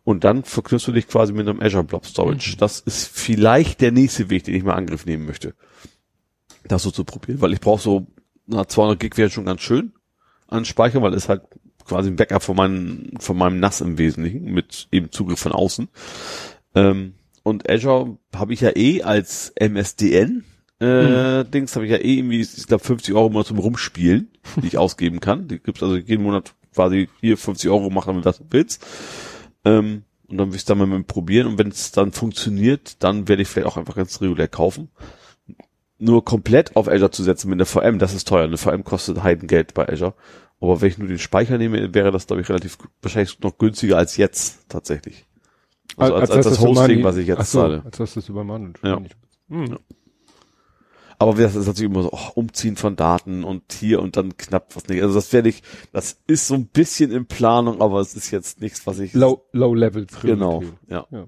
und 0.06 0.24
dann 0.24 0.44
verknüpfst 0.44 0.88
du 0.88 0.94
dich 0.94 1.08
quasi 1.08 1.34
mit 1.34 1.48
einem 1.48 1.62
Azure 1.62 1.84
Blob 1.84 2.06
Storage. 2.06 2.54
Mhm. 2.54 2.58
Das 2.60 2.80
ist 2.80 3.08
vielleicht 3.08 3.82
der 3.82 3.92
nächste 3.92 4.30
Weg, 4.30 4.46
den 4.46 4.56
ich 4.56 4.64
mal 4.64 4.76
Angriff 4.76 5.06
nehmen 5.06 5.26
möchte. 5.26 5.56
Das 6.64 6.84
so 6.84 6.92
zu 6.92 7.04
probieren, 7.04 7.42
weil 7.42 7.54
ich 7.54 7.60
brauche 7.60 7.82
so, 7.82 8.08
na, 8.48 8.68
200 8.68 9.00
Gig 9.00 9.18
wäre 9.18 9.30
schon 9.30 9.46
ganz 9.46 9.62
schön 9.62 9.92
an 10.48 10.64
Speicher, 10.64 11.02
weil 11.02 11.14
es 11.16 11.28
halt 11.28 11.42
quasi 11.84 12.10
ein 12.10 12.16
Backup 12.16 12.44
von 12.44 12.56
meinem, 12.56 13.10
von 13.20 13.38
meinem 13.38 13.60
NAS 13.60 13.82
im 13.82 13.98
Wesentlichen 13.98 14.46
mit 14.46 14.88
eben 14.92 15.12
Zugriff 15.12 15.40
von 15.40 15.52
außen. 15.52 15.90
Ähm, 16.76 17.16
und 17.44 17.70
Azure 17.70 18.18
habe 18.34 18.54
ich 18.54 18.62
ja 18.62 18.76
eh 18.76 19.04
als 19.04 19.54
MSDN, 19.60 20.46
äh, 20.80 21.44
hm. 21.44 21.52
Dings 21.52 21.76
habe 21.76 21.86
ich 21.86 21.92
ja 21.92 21.98
eh 21.98 22.18
irgendwie, 22.18 22.42
ich 22.42 22.68
glaube 22.68 22.84
50 22.84 23.14
Euro 23.16 23.30
mal 23.30 23.46
zum 23.46 23.60
Rumspielen, 23.60 24.30
die 24.62 24.68
ich 24.68 24.78
ausgeben 24.78 25.20
kann. 25.20 25.48
Die 25.48 25.60
gibt's 25.60 25.84
also 25.84 25.96
jeden 25.96 26.24
Monat 26.24 26.54
quasi 26.74 27.10
hier 27.22 27.38
50 27.38 27.70
Euro 27.70 27.90
machen, 27.90 28.10
wenn 28.10 28.16
du 28.18 28.22
das 28.22 28.42
willst. 28.50 28.86
Ähm, 29.64 30.04
und 30.28 30.38
dann 30.38 30.50
will 30.50 30.58
ich 30.58 30.66
dann 30.66 30.78
mal 30.78 30.88
mit 30.88 31.08
probieren 31.08 31.48
und 31.48 31.58
wenn 31.58 31.68
es 31.68 31.92
dann 31.92 32.12
funktioniert, 32.12 33.04
dann 33.04 33.28
werde 33.28 33.44
ich 33.44 33.48
vielleicht 33.48 33.68
auch 33.68 33.78
einfach 33.78 33.96
ganz 33.96 34.22
regulär 34.22 34.48
kaufen. 34.48 34.90
Nur 35.98 36.26
komplett 36.26 36.76
auf 36.76 36.90
Azure 36.90 37.12
zu 37.12 37.24
setzen 37.24 37.50
mit 37.50 37.60
der 37.60 37.68
VM, 37.68 38.00
das 38.00 38.14
ist 38.14 38.28
teuer. 38.28 38.44
Eine 38.44 38.58
VM 38.58 38.84
kostet 38.84 39.24
Heidengeld 39.24 39.74
bei 39.74 39.88
Azure. 39.88 40.14
Aber 40.60 40.82
wenn 40.82 40.90
ich 40.90 40.98
nur 40.98 41.08
den 41.08 41.20
Speicher 41.20 41.58
nehme, 41.58 41.94
wäre 41.94 42.12
das, 42.12 42.28
glaube 42.28 42.42
ich, 42.42 42.50
relativ 42.50 42.78
wahrscheinlich 43.02 43.40
noch 43.42 43.58
günstiger 43.58 43.98
als 43.98 44.18
jetzt 44.18 44.68
tatsächlich. 44.68 45.26
Also 45.96 46.16
als, 46.16 46.32
als, 46.32 46.48
als 46.48 46.58
das 46.58 46.66
Hosting, 46.66 47.04
was 47.04 47.18
ich 47.18 47.28
jetzt 47.28 47.52
so, 47.52 47.60
zahle. 47.60 47.82
Als 47.86 48.00
hast 48.00 48.16
du 48.16 48.20
es 48.20 48.30
übermannt. 48.30 48.80
Ja. 48.84 49.00
Hm. 49.50 49.66
ja. 49.68 49.78
Aber 51.18 51.34
das 51.36 51.56
ist 51.56 51.68
natürlich 51.68 51.92
immer 51.92 52.04
so, 52.04 52.12
oh, 52.12 52.32
Umziehen 52.36 52.76
von 52.76 52.96
Daten 52.96 53.44
und 53.44 53.74
hier 53.74 54.02
und 54.02 54.18
dann 54.18 54.38
knapp 54.38 54.76
was 54.76 54.88
nicht. 54.88 55.02
Also 55.02 55.16
das 55.16 55.32
werde 55.34 55.50
ich, 55.50 55.64
das 55.94 56.22
ist 56.28 56.48
so 56.48 56.56
ein 56.56 56.68
bisschen 56.68 57.12
in 57.12 57.26
Planung, 57.26 57.82
aber 57.82 58.00
es 58.00 58.16
ist 58.16 58.32
jetzt 58.32 58.62
nichts, 58.62 58.86
was 58.86 59.00
ich. 59.00 59.14
Low, 59.14 59.46
low 59.52 59.74
level 59.74 60.08
Genau, 60.22 60.64
ja. 60.88 61.06
ja. 61.12 61.28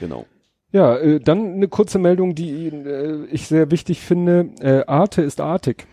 Genau. 0.00 0.26
Ja, 0.72 0.96
äh, 0.96 1.20
dann 1.20 1.54
eine 1.54 1.68
kurze 1.68 1.98
Meldung, 1.98 2.34
die 2.34 2.68
äh, 2.68 3.26
ich 3.26 3.46
sehr 3.46 3.70
wichtig 3.70 4.00
finde. 4.00 4.50
Äh, 4.60 4.86
Arte 4.86 5.22
ist 5.22 5.40
artig. 5.40 5.86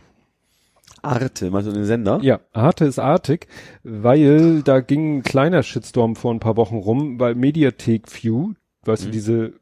Arte, 1.01 1.51
meinst 1.51 1.67
du 1.67 1.73
den 1.73 1.85
Sender? 1.85 2.19
Ja, 2.21 2.39
Arte 2.53 2.85
ist 2.85 2.99
artig, 2.99 3.47
weil 3.83 4.61
da 4.63 4.79
ging 4.81 5.17
ein 5.17 5.23
kleiner 5.23 5.63
Shitstorm 5.63 6.15
vor 6.15 6.33
ein 6.33 6.39
paar 6.39 6.57
Wochen 6.57 6.77
rum, 6.77 7.19
weil 7.19 7.35
Mediathek 7.35 8.03
View, 8.11 8.53
weißt 8.83 9.03
mhm. 9.03 9.07
du, 9.07 9.11
diese 9.11 9.53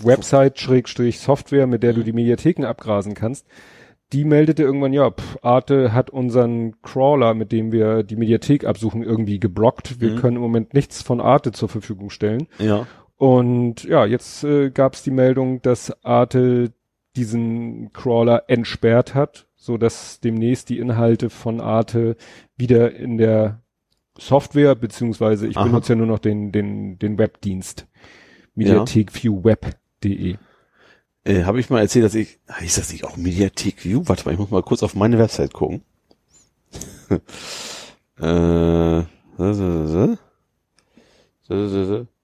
Website 0.00 0.58
Schrägstrich 0.58 1.20
Software, 1.20 1.66
mit 1.66 1.82
der 1.82 1.92
du 1.92 2.00
mhm. 2.00 2.04
die 2.04 2.12
Mediatheken 2.12 2.64
abgrasen 2.64 3.14
kannst, 3.14 3.46
die 4.12 4.24
meldete 4.24 4.62
irgendwann, 4.62 4.92
ja, 4.92 5.10
pff, 5.10 5.38
Arte 5.42 5.92
hat 5.92 6.10
unseren 6.10 6.80
Crawler, 6.82 7.34
mit 7.34 7.52
dem 7.52 7.72
wir 7.72 8.02
die 8.02 8.16
Mediathek 8.16 8.64
absuchen, 8.64 9.02
irgendwie 9.02 9.40
geblockt. 9.40 10.00
Wir 10.00 10.12
mhm. 10.12 10.16
können 10.16 10.36
im 10.36 10.42
Moment 10.42 10.74
nichts 10.74 11.02
von 11.02 11.20
Arte 11.20 11.52
zur 11.52 11.68
Verfügung 11.68 12.10
stellen. 12.10 12.46
Ja. 12.58 12.86
Und 13.16 13.84
ja, 13.84 14.06
jetzt 14.06 14.44
äh, 14.44 14.70
gab 14.70 14.94
es 14.94 15.02
die 15.02 15.10
Meldung, 15.10 15.62
dass 15.62 16.04
Arte 16.04 16.72
diesen 17.16 17.92
Crawler 17.92 18.44
entsperrt 18.48 19.14
hat, 19.14 19.46
so 19.56 19.78
dass 19.78 20.20
demnächst 20.20 20.68
die 20.68 20.78
Inhalte 20.78 21.30
von 21.30 21.60
Arte 21.60 22.16
wieder 22.56 22.94
in 22.94 23.18
der 23.18 23.62
Software, 24.18 24.74
beziehungsweise 24.74 25.46
ich 25.46 25.56
Aha. 25.56 25.64
benutze 25.64 25.92
ja 25.92 25.96
nur 25.96 26.06
noch 26.06 26.18
den, 26.18 26.52
den, 26.52 26.98
den 26.98 27.18
Webdienst. 27.18 27.86
Mediathek 28.54 29.10
ja. 29.12 29.22
View 29.22 29.44
Web 29.44 29.76
de. 30.04 30.36
Äh, 31.24 31.44
Habe 31.44 31.60
ich 31.60 31.70
mal 31.70 31.80
erzählt, 31.80 32.04
dass 32.04 32.14
ich, 32.14 32.38
ist 32.60 32.78
das 32.78 32.92
nicht 32.92 33.04
auch 33.04 33.16
Mediathek 33.16 33.84
View? 33.84 34.02
Warte 34.06 34.24
mal, 34.24 34.32
ich 34.32 34.38
muss 34.38 34.50
mal 34.50 34.62
kurz 34.62 34.82
auf 34.82 34.94
meine 34.94 35.18
Website 35.18 35.54
gucken. 35.54 35.82
äh, 38.20 39.02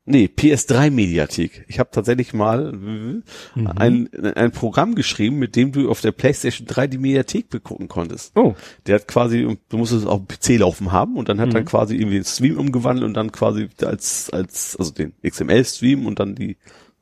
Nee, 0.06 0.28
PS3 0.34 0.90
Mediathek. 0.90 1.64
Ich 1.68 1.78
habe 1.78 1.90
tatsächlich 1.92 2.32
mal 2.32 2.72
mhm. 2.72 3.22
ein, 3.54 4.08
ein 4.34 4.50
Programm 4.50 4.94
geschrieben, 4.96 5.38
mit 5.38 5.54
dem 5.54 5.72
du 5.72 5.88
auf 5.88 6.00
der 6.00 6.10
PlayStation 6.10 6.66
3 6.66 6.88
die 6.88 6.98
Mediathek 6.98 7.48
begucken 7.48 7.86
konntest. 7.86 8.36
Oh. 8.36 8.54
Der 8.86 8.96
hat 8.96 9.06
quasi, 9.06 9.56
du 9.68 9.76
musstest 9.76 10.02
es 10.02 10.08
auf 10.08 10.20
dem 10.20 10.26
PC 10.26 10.58
laufen 10.58 10.90
haben 10.90 11.16
und 11.16 11.28
dann 11.28 11.38
hat 11.40 11.50
mhm. 11.50 11.56
er 11.56 11.62
quasi 11.64 11.94
irgendwie 11.94 12.16
den 12.16 12.24
Stream 12.24 12.58
umgewandelt 12.58 13.06
und 13.06 13.14
dann 13.14 13.30
quasi 13.30 13.68
als, 13.82 14.30
als, 14.30 14.74
also 14.76 14.90
den 14.90 15.12
XML-Stream 15.22 16.06
und 16.06 16.18
dann 16.18 16.34
die 16.34 16.56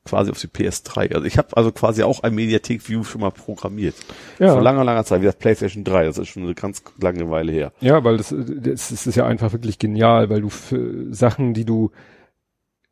quasi 0.09 0.31
auf 0.31 0.41
die 0.41 0.49
PS3. 0.49 1.15
Also 1.15 1.27
ich 1.27 1.39
habe 1.39 1.57
also 1.57 1.70
quasi 1.73 2.03
auch 2.03 2.23
ein 2.23 2.35
Mediathek-View 2.35 3.05
schon 3.05 3.20
mal 3.20 3.31
programmiert. 3.31 3.95
Ja. 4.39 4.53
Vor 4.53 4.62
langer, 4.62 4.85
langer 4.85 5.05
Zeit, 5.05 5.20
wie 5.20 5.27
das 5.27 5.37
PlayStation 5.37 5.85
3. 5.85 6.07
Das 6.07 6.19
ist 6.19 6.28
schon 6.28 6.45
eine 6.45 6.55
ganz 6.55 6.83
lange 7.01 7.31
Weile 7.31 7.53
her. 7.53 7.73
Ja, 7.81 8.03
weil 8.05 8.17
das, 8.17 8.35
das, 8.37 8.89
das 8.89 9.07
ist 9.07 9.15
ja 9.17 9.27
einfach 9.27 9.53
wirklich 9.53 9.78
genial, 9.78 10.31
weil 10.31 10.41
du 10.41 10.49
für 10.49 11.12
Sachen, 11.12 11.55
die 11.55 11.65
du 11.65 11.91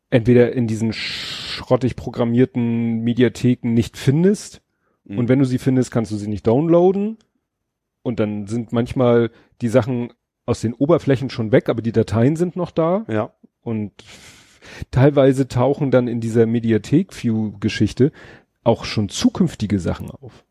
entweder 0.09 0.53
in 0.53 0.67
diesen 0.67 0.93
schrottig 0.93 1.95
programmierten 1.95 3.03
Mediatheken 3.03 3.73
nicht 3.73 3.97
findest 3.97 4.61
mhm. 5.03 5.17
und 5.17 5.29
wenn 5.29 5.39
du 5.39 5.45
sie 5.45 5.57
findest, 5.57 5.91
kannst 5.91 6.11
du 6.11 6.15
sie 6.15 6.29
nicht 6.29 6.47
downloaden 6.47 7.17
und 8.03 8.19
dann 8.19 8.47
sind 8.47 8.71
manchmal 8.71 9.31
die 9.61 9.67
Sachen 9.67 10.13
aus 10.45 10.61
den 10.61 10.73
Oberflächen 10.73 11.29
schon 11.29 11.51
weg, 11.51 11.67
aber 11.67 11.81
die 11.81 11.91
Dateien 11.91 12.37
sind 12.37 12.55
noch 12.55 12.71
da. 12.71 13.05
Ja. 13.09 13.33
Und 13.59 13.91
teilweise 14.91 15.47
tauchen 15.47 15.91
dann 15.91 16.07
in 16.07 16.19
dieser 16.19 16.45
Mediathek-View-Geschichte 16.45 18.11
auch 18.63 18.85
schon 18.85 19.09
zukünftige 19.09 19.79
Sachen 19.79 20.09
auf. 20.09 20.43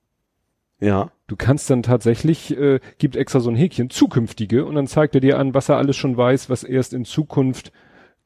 Ja. 0.81 1.11
Du 1.27 1.37
kannst 1.37 1.71
dann 1.71 1.83
tatsächlich, 1.83 2.57
äh, 2.57 2.81
gibt 2.99 3.17
extra 3.17 3.41
so 3.41 3.51
ein 3.51 3.57
Häkchen, 3.57 3.91
zukünftige, 3.91 4.65
und 4.65 4.75
dann 4.75 4.87
zeigt 4.87 5.15
er 5.15 5.21
dir 5.21 5.39
an, 5.39 5.55
was 5.55 5.69
er 5.69 5.77
alles 5.77 5.97
schon 5.97 6.17
weiß, 6.17 6.51
was 6.51 6.65
erst 6.65 6.93
in 6.93 7.05
Zukunft 7.05 7.73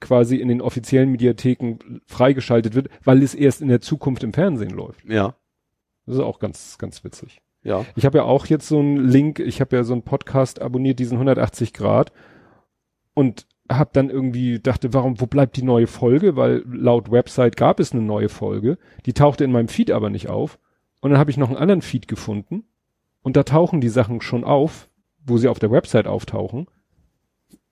quasi 0.00 0.36
in 0.36 0.48
den 0.48 0.62
offiziellen 0.62 1.10
Mediatheken 1.10 2.00
freigeschaltet 2.06 2.74
wird, 2.74 2.88
weil 3.04 3.22
es 3.22 3.34
erst 3.34 3.60
in 3.60 3.68
der 3.68 3.80
Zukunft 3.80 4.22
im 4.22 4.32
Fernsehen 4.32 4.70
läuft. 4.70 5.04
Ja. 5.08 5.34
Das 6.06 6.16
ist 6.16 6.22
auch 6.22 6.38
ganz, 6.38 6.78
ganz 6.78 7.04
witzig. 7.04 7.40
Ja. 7.62 7.84
Ich 7.94 8.06
habe 8.06 8.18
ja 8.18 8.24
auch 8.24 8.46
jetzt 8.46 8.66
so 8.66 8.78
einen 8.78 8.96
Link, 8.96 9.38
ich 9.38 9.60
habe 9.60 9.76
ja 9.76 9.84
so 9.84 9.92
einen 9.92 10.02
Podcast 10.02 10.62
abonniert, 10.62 10.98
diesen 10.98 11.16
180 11.16 11.74
Grad 11.74 12.12
und 13.14 13.46
habe 13.70 13.90
dann 13.92 14.10
irgendwie 14.10 14.58
dachte, 14.58 14.92
warum, 14.92 15.20
wo 15.20 15.26
bleibt 15.26 15.56
die 15.56 15.62
neue 15.62 15.86
Folge? 15.86 16.36
Weil 16.36 16.62
laut 16.66 17.10
Website 17.10 17.56
gab 17.56 17.80
es 17.80 17.92
eine 17.92 18.02
neue 18.02 18.28
Folge, 18.28 18.78
die 19.06 19.12
tauchte 19.12 19.44
in 19.44 19.52
meinem 19.52 19.68
Feed 19.68 19.90
aber 19.90 20.10
nicht 20.10 20.28
auf. 20.28 20.58
Und 21.00 21.10
dann 21.10 21.18
habe 21.18 21.30
ich 21.30 21.36
noch 21.36 21.48
einen 21.48 21.56
anderen 21.56 21.82
Feed 21.82 22.08
gefunden 22.08 22.64
und 23.22 23.36
da 23.36 23.42
tauchen 23.42 23.80
die 23.80 23.88
Sachen 23.88 24.20
schon 24.20 24.44
auf, 24.44 24.88
wo 25.24 25.38
sie 25.38 25.48
auf 25.48 25.58
der 25.58 25.70
Website 25.70 26.06
auftauchen, 26.06 26.66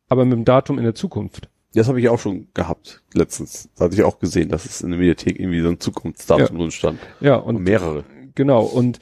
aber 0.09 0.25
mit 0.25 0.33
dem 0.33 0.44
Datum 0.44 0.78
in 0.78 0.85
der 0.85 0.94
Zukunft. 0.94 1.51
Das 1.75 1.89
habe 1.89 2.01
ich 2.01 2.09
auch 2.09 2.18
schon 2.18 2.49
gehabt 2.55 3.02
letztens. 3.12 3.68
Da 3.77 3.85
hatte 3.85 3.94
ich 3.94 4.02
auch 4.02 4.18
gesehen, 4.18 4.49
dass 4.49 4.65
es 4.65 4.81
in 4.81 4.91
der 4.91 4.99
Mediathek 4.99 5.39
irgendwie 5.39 5.60
so 5.60 5.68
ein 5.68 5.81
Zukunftsdatum 5.81 6.47
ja. 6.57 6.62
drin 6.62 6.70
stand. 6.70 6.99
Ja, 7.20 7.36
und, 7.36 7.57
und 7.57 7.62
mehrere. 7.62 8.05
Genau, 8.35 8.62
und 8.65 8.99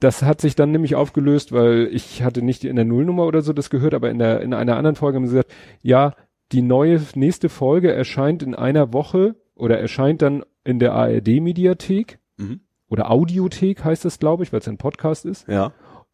das 0.00 0.22
hat 0.22 0.40
sich 0.40 0.54
dann 0.56 0.72
nämlich 0.72 0.94
aufgelöst, 0.96 1.52
weil 1.52 1.88
ich 1.92 2.22
hatte 2.22 2.42
nicht 2.42 2.64
in 2.64 2.76
der 2.76 2.84
Nullnummer 2.84 3.26
oder 3.26 3.42
so 3.42 3.52
das 3.52 3.70
gehört, 3.70 3.94
aber 3.94 4.10
in 4.10 4.18
der 4.18 4.40
in 4.40 4.54
einer 4.54 4.76
anderen 4.76 4.96
Folge 4.96 5.16
haben 5.16 5.26
sie 5.26 5.34
gesagt, 5.34 5.52
ja, 5.82 6.14
die 6.52 6.62
neue 6.62 7.00
nächste 7.14 7.48
Folge 7.48 7.92
erscheint 7.92 8.42
in 8.42 8.54
einer 8.54 8.92
Woche 8.92 9.36
oder 9.54 9.78
erscheint 9.78 10.22
dann 10.22 10.42
in 10.64 10.78
der 10.78 10.92
ARD 10.94 11.40
Mediathek 11.40 12.18
Mhm. 12.38 12.60
oder 12.88 13.10
Audiothek 13.10 13.84
heißt 13.84 14.04
es, 14.06 14.18
glaube 14.18 14.42
ich, 14.42 14.52
weil 14.52 14.60
es 14.60 14.68
ein 14.68 14.78
Podcast 14.78 15.26
ist. 15.26 15.46
Ja. 15.46 15.72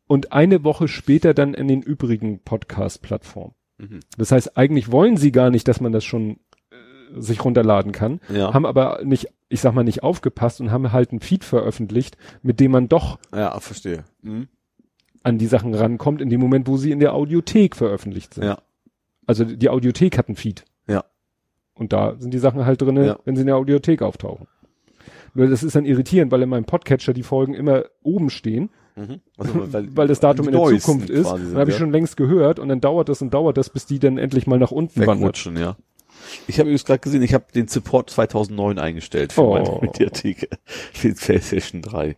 Und 0.08 0.32
eine 0.32 0.62
Woche 0.64 0.88
später 0.88 1.34
dann 1.34 1.54
in 1.54 1.68
den 1.68 1.82
übrigen 1.82 2.40
Podcast-Plattformen. 2.40 3.54
Mhm. 3.78 4.00
Das 4.18 4.32
heißt, 4.32 4.56
eigentlich 4.56 4.90
wollen 4.92 5.16
sie 5.16 5.32
gar 5.32 5.50
nicht, 5.50 5.68
dass 5.68 5.80
man 5.80 5.92
das 5.92 6.04
schon 6.04 6.38
sich 7.16 7.44
runterladen 7.44 7.92
kann, 7.92 8.20
Ja. 8.32 8.52
haben 8.54 8.66
aber 8.66 9.00
nicht, 9.04 9.28
ich 9.48 9.60
sag 9.60 9.74
mal, 9.74 9.84
nicht 9.84 10.02
aufgepasst 10.02 10.60
und 10.60 10.70
haben 10.70 10.92
halt 10.92 11.10
einen 11.10 11.20
Feed 11.20 11.44
veröffentlicht, 11.44 12.16
mit 12.42 12.60
dem 12.60 12.70
man 12.72 12.88
doch 12.88 13.18
Ja, 13.34 13.58
verstehe. 13.60 14.04
Mhm. 14.22 14.48
an 15.22 15.38
die 15.38 15.46
Sachen 15.46 15.74
rankommt, 15.74 16.20
in 16.20 16.30
dem 16.30 16.40
Moment, 16.40 16.66
wo 16.68 16.76
sie 16.76 16.90
in 16.92 17.00
der 17.00 17.14
Audiothek 17.14 17.74
veröffentlicht 17.76 18.34
sind. 18.34 18.44
Ja. 18.44 18.58
Also 19.26 19.44
die 19.44 19.68
Audiothek 19.68 20.16
hat 20.18 20.28
einen 20.28 20.36
Feed. 20.36 20.64
Ja. 20.88 21.04
Und 21.74 21.92
da 21.92 22.14
sind 22.18 22.32
die 22.32 22.38
Sachen 22.38 22.64
halt 22.64 22.80
drinne, 22.82 23.06
Ja. 23.06 23.18
wenn 23.24 23.34
sie 23.36 23.40
in 23.42 23.48
der 23.48 23.56
Audiothek 23.56 24.02
auftauchen. 24.02 24.46
Nur 25.34 25.48
das 25.48 25.62
ist 25.62 25.76
dann 25.76 25.84
irritierend, 25.84 26.32
weil 26.32 26.42
in 26.42 26.48
meinem 26.48 26.64
Podcatcher 26.64 27.12
die 27.12 27.22
Folgen 27.24 27.54
immer 27.54 27.84
oben 28.02 28.30
stehen, 28.30 28.70
Mhm. 28.98 29.20
Also, 29.36 29.52
weil 29.94 30.08
das 30.08 30.20
Datum 30.20 30.46
in 30.46 30.52
der 30.52 30.60
neuesten 30.62 30.80
Zukunft 30.80 31.10
ist. 31.10 31.24
quasi 31.28 31.36
Dann 31.42 31.46
sind, 31.50 31.58
habe 31.58 31.68
ich 31.70 31.76
ja. 31.76 31.80
schon 31.80 31.92
längst 31.92 32.16
gehört 32.16 32.58
und 32.58 32.70
dann 32.70 32.80
dauert 32.80 33.10
das 33.10 33.20
und 33.20 33.34
dauert 33.34 33.58
das, 33.58 33.68
bis 33.68 33.84
die 33.84 33.98
dann 33.98 34.16
endlich 34.16 34.46
mal 34.46 34.58
nach 34.58 34.70
unten 34.70 35.00
wandert. 35.00 35.18
Wegrutschen, 35.20 35.58
ja. 35.58 35.76
Ich 36.46 36.58
habe 36.58 36.68
übrigens 36.68 36.84
gerade 36.84 37.00
gesehen, 37.00 37.22
ich 37.22 37.34
habe 37.34 37.44
den 37.54 37.68
Support 37.68 38.10
2009 38.10 38.78
eingestellt 38.78 39.32
für 39.32 39.42
Oh. 39.42 39.54
meine 39.54 39.78
Mediathek 39.80 40.48
für 40.66 41.08
die 41.08 41.14
PlayStation 41.14 41.82
3. 41.82 42.16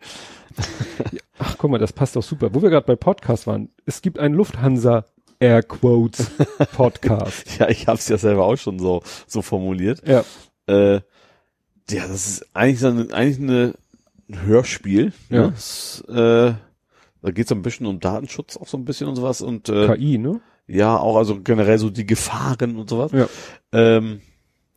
Ach, 1.38 1.56
guck 1.58 1.70
mal, 1.70 1.78
das 1.78 1.92
passt 1.92 2.16
doch 2.16 2.22
super. 2.22 2.52
Wo 2.54 2.62
wir 2.62 2.70
gerade 2.70 2.86
bei 2.86 2.96
Podcast 2.96 3.46
waren, 3.46 3.70
es 3.86 4.02
gibt 4.02 4.18
einen 4.18 4.34
Lufthansa 4.34 5.04
Airquotes 5.40 6.30
Podcast. 6.76 7.58
Ja, 7.60 7.68
ich 7.68 7.86
habe 7.86 7.98
es 7.98 8.08
ja 8.08 8.18
selber 8.18 8.44
auch 8.44 8.56
schon 8.56 8.78
so 8.78 9.02
so 9.26 9.42
formuliert. 9.42 10.02
ja. 10.06 10.24
Äh, 10.66 11.00
ja, 11.90 12.06
das 12.06 12.26
ist 12.28 12.46
eigentlich 12.54 12.80
so 12.80 12.88
eine, 12.88 13.08
eigentlich 13.14 13.38
eine, 13.38 13.74
ein 14.28 14.42
Hörspiel. 14.42 15.12
Ja. 15.30 15.46
Ne? 15.46 15.50
Das, 15.52 16.04
äh, 16.08 16.52
da 17.22 17.30
geht 17.32 17.46
es 17.46 17.52
ein 17.52 17.62
bisschen 17.62 17.86
um 17.86 17.98
Datenschutz 18.00 18.58
auch 18.58 18.66
so 18.68 18.76
ein 18.76 18.84
bisschen 18.84 19.08
und 19.08 19.16
sowas 19.16 19.40
und 19.40 19.70
äh, 19.70 19.86
KI, 19.96 20.18
ne? 20.18 20.40
Ja, 20.68 20.96
auch 20.96 21.16
also 21.16 21.40
generell 21.40 21.78
so 21.78 21.90
die 21.90 22.06
Gefahren 22.06 22.76
und 22.76 22.88
sowas. 22.88 23.10
Ja. 23.12 23.28
Ähm, 23.72 24.20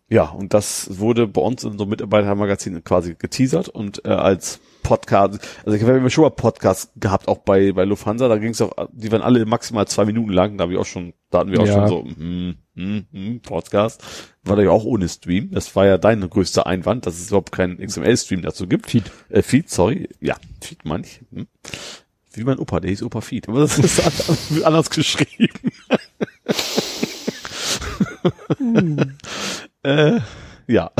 ja, 0.09 0.25
und 0.25 0.53
das 0.53 0.99
wurde 0.99 1.25
bei 1.27 1.39
uns 1.41 1.63
in 1.63 1.77
so 1.77 1.85
Mitarbeitermagazin 1.85 2.83
quasi 2.83 3.15
geteasert 3.17 3.69
und 3.69 4.03
äh, 4.03 4.09
als 4.09 4.59
Podcast, 4.83 5.39
also 5.63 5.77
ich 5.77 5.83
habe 5.83 5.97
immer 5.97 6.09
schon 6.09 6.23
mal 6.23 6.31
Podcasts 6.31 6.91
gehabt, 6.97 7.27
auch 7.29 7.37
bei 7.37 7.71
bei 7.71 7.85
Lufthansa, 7.85 8.27
da 8.27 8.37
ging 8.37 8.49
es 8.49 8.61
auch, 8.61 8.73
die 8.91 9.09
waren 9.11 9.21
alle 9.21 9.45
maximal 9.45 9.87
zwei 9.87 10.03
Minuten 10.05 10.31
lang, 10.33 10.57
da 10.57 10.63
habe 10.63 10.73
ich 10.73 10.79
auch 10.79 10.85
schon, 10.85 11.13
da 11.29 11.39
hatten 11.39 11.51
wir 11.51 11.61
auch 11.61 11.67
Ja. 11.67 11.73
schon 11.73 11.87
so, 11.87 12.03
hm, 12.03 12.55
hm, 12.75 13.05
hm, 13.11 13.41
Podcast, 13.41 14.03
war 14.43 14.57
da 14.57 14.63
ja 14.63 14.71
auch 14.71 14.83
ohne 14.83 15.07
Stream, 15.07 15.51
das 15.51 15.73
war 15.77 15.85
ja 15.85 15.97
dein 15.97 16.27
größter 16.27 16.65
Einwand, 16.67 17.05
dass 17.05 17.19
es 17.19 17.27
überhaupt 17.27 17.51
keinen 17.53 17.77
XML-Stream 17.77 18.41
dazu 18.41 18.67
gibt. 18.67 18.89
Feed. 18.89 19.09
Äh, 19.29 19.43
Feed, 19.43 19.69
sorry, 19.69 20.09
ja, 20.19 20.35
Feed 20.61 20.83
manch, 20.83 21.21
hm. 21.31 21.47
Wie 22.33 22.43
mein 22.43 22.59
Opa, 22.59 22.79
der 22.79 22.89
hieß 22.89 23.03
Opa 23.03 23.21
Feed, 23.21 23.47
aber 23.49 23.59
das 23.61 23.77
ist 23.79 23.99
anders, 23.99 24.63
anders 24.63 24.89
geschrieben. 24.89 25.49
äh, 29.83 30.19
ja. 30.67 30.91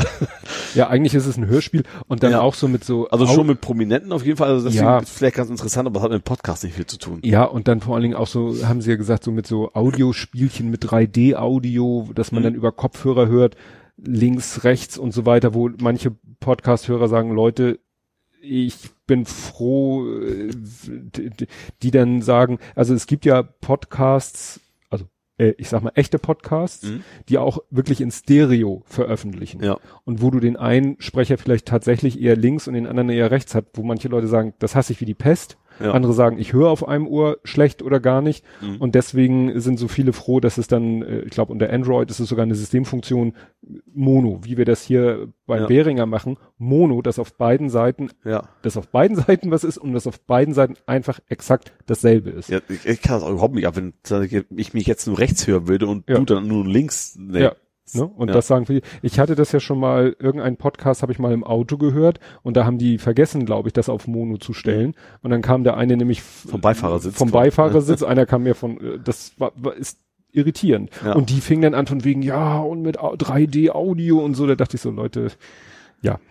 Ja, 0.74 0.88
eigentlich 0.88 1.14
ist 1.14 1.26
es 1.26 1.36
ein 1.36 1.46
Hörspiel 1.46 1.82
und 2.08 2.22
dann 2.22 2.32
Ja. 2.32 2.40
auch 2.40 2.54
so 2.54 2.68
mit 2.68 2.84
so. 2.84 3.08
Also 3.08 3.26
schon 3.26 3.46
mit 3.46 3.60
Prominenten 3.60 4.12
auf 4.12 4.24
jeden 4.24 4.36
Fall. 4.36 4.48
Also 4.50 4.66
deswegen 4.66 4.84
Ja. 4.84 4.98
ist 4.98 5.10
vielleicht 5.10 5.36
ganz 5.36 5.50
interessant, 5.50 5.86
aber 5.86 5.94
das 5.94 6.02
hat 6.04 6.10
mit 6.12 6.22
dem 6.22 6.24
Podcast 6.24 6.64
nicht 6.64 6.74
viel 6.76 6.86
zu 6.86 6.98
tun. 6.98 7.20
Ja, 7.24 7.44
und 7.44 7.68
dann 7.68 7.80
vor 7.80 7.94
allen 7.94 8.02
Dingen 8.02 8.14
auch 8.14 8.26
so, 8.26 8.54
haben 8.66 8.80
sie 8.80 8.90
ja 8.90 8.96
gesagt, 8.96 9.24
so 9.24 9.30
mit 9.30 9.46
so 9.46 9.72
Audiospielchen 9.74 10.70
mit 10.70 10.84
3D-Audio, 10.84 12.08
dass 12.14 12.32
man 12.32 12.42
Mhm. 12.42 12.44
dann 12.44 12.54
über 12.54 12.72
Kopfhörer 12.72 13.28
hört, 13.28 13.56
links, 13.96 14.64
rechts 14.64 14.98
und 14.98 15.12
so 15.12 15.24
weiter, 15.26 15.54
wo 15.54 15.70
manche 15.80 16.12
Podcast-Hörer 16.40 17.08
sagen, 17.08 17.32
Leute, 17.32 17.78
ich 18.42 18.90
bin 19.06 19.24
froh, 19.24 20.06
äh, 20.20 20.50
die 21.82 21.90
dann 21.90 22.22
sagen, 22.22 22.58
also 22.74 22.92
es 22.94 23.06
gibt 23.06 23.24
ja 23.24 23.42
Podcasts, 23.42 24.60
also 24.90 25.06
äh, 25.38 25.54
ich 25.58 25.68
sag 25.68 25.82
mal 25.82 25.92
echte 25.94 26.18
Podcasts, 26.18 26.84
Mhm. 26.88 27.04
die 27.28 27.38
auch 27.38 27.58
wirklich 27.70 28.00
in 28.00 28.10
Stereo 28.10 28.82
veröffentlichen. 28.86 29.62
Ja. 29.62 29.78
Und 30.04 30.22
wo 30.22 30.30
du 30.30 30.40
den 30.40 30.56
einen 30.56 30.96
Sprecher 31.00 31.38
vielleicht 31.38 31.66
tatsächlich 31.66 32.20
eher 32.20 32.36
links 32.36 32.66
und 32.66 32.74
den 32.74 32.86
anderen 32.86 33.10
eher 33.10 33.30
rechts 33.30 33.54
hat, 33.54 33.66
wo 33.74 33.82
manche 33.84 34.08
Leute 34.08 34.26
sagen, 34.26 34.54
das 34.58 34.74
hasse 34.74 34.92
ich 34.92 35.00
wie 35.00 35.06
die 35.06 35.14
Pest. 35.14 35.56
Ja. 35.80 35.92
Andere 35.92 36.12
sagen, 36.12 36.38
ich 36.38 36.52
höre 36.52 36.68
auf 36.68 36.86
einem 36.86 37.06
Ohr 37.06 37.38
schlecht 37.44 37.82
oder 37.82 38.00
gar 38.00 38.22
nicht. 38.22 38.44
Mhm. 38.60 38.76
Und 38.76 38.94
deswegen 38.94 39.60
sind 39.60 39.78
so 39.78 39.88
viele 39.88 40.12
froh, 40.12 40.40
dass 40.40 40.58
es 40.58 40.66
dann, 40.68 41.02
äh, 41.02 41.20
ich 41.20 41.30
glaube, 41.30 41.52
unter 41.52 41.72
Android 41.72 42.10
ist 42.10 42.20
es 42.20 42.28
sogar 42.28 42.42
eine 42.44 42.54
Systemfunktion 42.54 43.34
Mono, 43.94 44.40
wie 44.42 44.56
wir 44.56 44.64
das 44.64 44.82
hier 44.82 45.28
beim 45.46 45.62
Ja. 45.62 45.66
Behringer 45.66 46.06
machen. 46.06 46.36
Mono, 46.58 47.02
dass 47.02 47.18
auf 47.18 47.34
beiden 47.34 47.70
Seiten, 47.70 48.10
Ja. 48.24 48.48
dass 48.62 48.76
auf 48.76 48.88
beiden 48.88 49.16
Seiten 49.28 49.50
was 49.50 49.64
ist 49.64 49.78
und 49.78 49.92
dass 49.92 50.06
auf 50.06 50.20
beiden 50.20 50.54
Seiten 50.54 50.74
einfach 50.86 51.20
exakt 51.28 51.72
dasselbe 51.86 52.30
ist. 52.30 52.48
ja 52.50 52.60
ich, 52.68 52.86
ich 52.86 53.02
kann 53.02 53.16
das 53.16 53.22
auch 53.24 53.30
überhaupt 53.30 53.54
nicht 53.54 53.66
ab, 53.66 53.76
wenn 53.76 53.94
ich 54.56 54.74
mich 54.74 54.86
jetzt 54.86 55.06
nur 55.06 55.18
rechts 55.18 55.46
hören 55.46 55.68
würde 55.68 55.86
und 55.86 56.08
du 56.08 56.24
dann 56.24 56.46
nur 56.48 56.66
links. 56.66 57.16
Nee. 57.18 57.42
Ja. 57.42 57.52
Ne? 57.94 58.04
Und 58.06 58.28
Ja. 58.28 58.34
das 58.34 58.46
sagen 58.46 58.66
viele. 58.66 58.80
Ich 59.02 59.18
hatte 59.18 59.34
das 59.34 59.52
ja 59.52 59.60
schon 59.60 59.78
mal, 59.78 60.16
irgendeinen 60.18 60.56
Podcast 60.56 61.02
habe 61.02 61.12
ich 61.12 61.18
mal 61.18 61.32
im 61.32 61.44
Auto 61.44 61.76
gehört 61.78 62.20
und 62.42 62.56
da 62.56 62.64
haben 62.64 62.78
die 62.78 62.98
vergessen, 62.98 63.44
glaube 63.46 63.68
ich, 63.68 63.72
das 63.72 63.88
auf 63.88 64.06
Mono 64.06 64.38
zu 64.38 64.52
stellen. 64.52 64.94
Und 65.22 65.30
dann 65.30 65.42
kam 65.42 65.64
der 65.64 65.76
eine 65.76 65.96
nämlich 65.96 66.22
Vom 66.22 66.60
Beifahrersitz 66.60 67.16
Vom 67.16 67.30
quasi. 67.30 67.44
Beifahrersitz, 67.50 68.02
einer 68.02 68.26
kam 68.26 68.42
mir 68.44 68.54
von, 68.54 68.78
äh, 68.80 68.98
das 69.02 69.32
war, 69.38 69.52
war 69.56 69.74
ist 69.76 69.98
irritierend. 70.32 70.90
Ja. 71.04 71.12
Und 71.12 71.28
die 71.30 71.40
fingen 71.42 71.62
dann 71.62 71.74
an 71.74 71.86
von 71.86 72.04
wegen, 72.04 72.22
ja, 72.22 72.58
und 72.60 72.80
mit 72.82 72.98
Au- 72.98 73.14
3D-Audio 73.16 74.18
und 74.20 74.34
so, 74.34 74.46
da 74.46 74.54
dachte 74.54 74.76
ich 74.76 74.80
so, 74.80 74.90
Leute, 74.90 75.28
ja, 76.00 76.18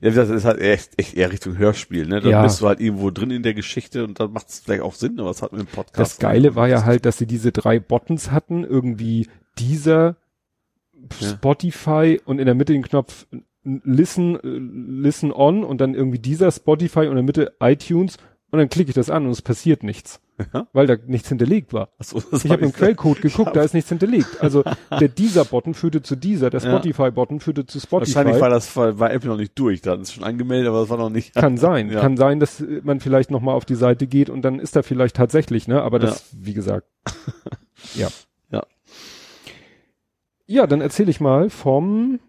Ja, 0.00 0.10
das 0.10 0.28
ist 0.30 0.44
halt 0.44 0.60
echt, 0.60 0.92
echt 0.98 1.14
eher 1.16 1.32
Richtung 1.32 1.58
Hörspiel, 1.58 2.06
ne? 2.06 2.20
Dann 2.20 2.30
Ja. 2.30 2.42
bist 2.42 2.60
du 2.60 2.66
halt 2.68 2.80
irgendwo 2.80 3.10
drin 3.10 3.30
in 3.30 3.42
der 3.42 3.54
Geschichte 3.54 4.04
und 4.04 4.20
dann 4.20 4.32
macht 4.32 4.48
es 4.48 4.60
vielleicht 4.60 4.82
auch 4.82 4.94
Sinn, 4.94 5.18
aber 5.18 5.30
es 5.30 5.42
hat 5.42 5.52
mit 5.52 5.60
dem 5.62 5.66
Podcast. 5.66 5.98
Das 5.98 6.18
Geile 6.18 6.54
war 6.54 6.68
ja 6.68 6.84
halt, 6.84 7.04
dass 7.06 7.18
sie 7.18 7.26
diese 7.26 7.50
drei 7.50 7.80
Buttons 7.80 8.30
hatten, 8.30 8.64
irgendwie 8.64 9.28
dieser 9.58 10.16
Ja. 11.20 11.28
Spotify 11.28 12.20
und 12.24 12.38
in 12.38 12.46
der 12.46 12.54
Mitte 12.54 12.72
den 12.72 12.82
Knopf 12.82 13.26
Listen, 13.66 14.36
äh, 14.36 14.40
Listen 15.02 15.32
on 15.32 15.64
und 15.64 15.80
dann 15.80 15.94
irgendwie 15.94 16.18
dieser 16.18 16.50
Spotify 16.52 17.00
und 17.00 17.08
in 17.08 17.14
der 17.16 17.22
Mitte 17.22 17.52
iTunes 17.60 18.18
und 18.50 18.58
dann 18.58 18.68
klicke 18.68 18.90
ich 18.90 18.94
das 18.94 19.08
an 19.10 19.24
und 19.24 19.30
es 19.32 19.40
passiert 19.42 19.82
nichts, 19.82 20.20
Ja? 20.52 20.68
weil 20.74 20.86
da 20.86 20.96
nichts 21.06 21.28
hinterlegt 21.30 21.72
war. 21.72 21.88
Das 21.98 22.14
Ich 22.44 22.50
habe 22.50 22.62
im 22.64 22.72
Quellcode 22.72 23.20
geguckt, 23.22 23.56
da 23.56 23.62
ist 23.62 23.72
nichts 23.74 23.88
hinterlegt. 23.88 24.40
Also 24.42 24.62
der 25.00 25.08
dieser 25.08 25.44
Button 25.46 25.72
führte 25.74 26.02
zu 26.02 26.14
dieser, 26.14 26.50
der 26.50 26.60
Ja. 26.60 26.68
Spotify 26.68 27.10
Button 27.10 27.40
führte 27.40 27.64
zu 27.66 27.80
Spotify. 27.80 28.14
Wahrscheinlich 28.14 28.40
war 28.40 28.50
das 28.50 28.76
war, 28.76 29.10
Apple 29.12 29.30
noch 29.30 29.38
nicht 29.38 29.58
durch, 29.58 29.80
da 29.80 29.94
ist 29.94 30.12
schon 30.12 30.24
angemeldet, 30.24 30.68
aber 30.68 30.80
das 30.80 30.90
war 30.90 30.98
noch 30.98 31.10
nicht. 31.10 31.34
Kann 31.34 31.56
sein. 31.56 31.90
Ja. 31.90 32.00
Kann 32.00 32.16
sein, 32.18 32.38
dass 32.40 32.60
äh, 32.60 32.80
man 32.84 33.00
vielleicht 33.00 33.30
noch 33.30 33.40
mal 33.40 33.54
auf 33.54 33.64
die 33.64 33.74
Seite 33.76 34.06
geht 34.06 34.28
und 34.30 34.42
dann 34.42 34.58
ist 34.60 34.76
da 34.76 34.82
vielleicht 34.82 35.16
tatsächlich, 35.16 35.66
ne? 35.68 35.82
Aber 35.82 35.98
das, 35.98 36.26
wie 36.32 36.54
gesagt, 36.54 36.86
ja. 37.94 38.08
Ja. 40.46 40.66
Dann 40.66 40.80
erzähle 40.80 41.10
ich 41.10 41.20
mal 41.20 41.50
vom 41.50 42.20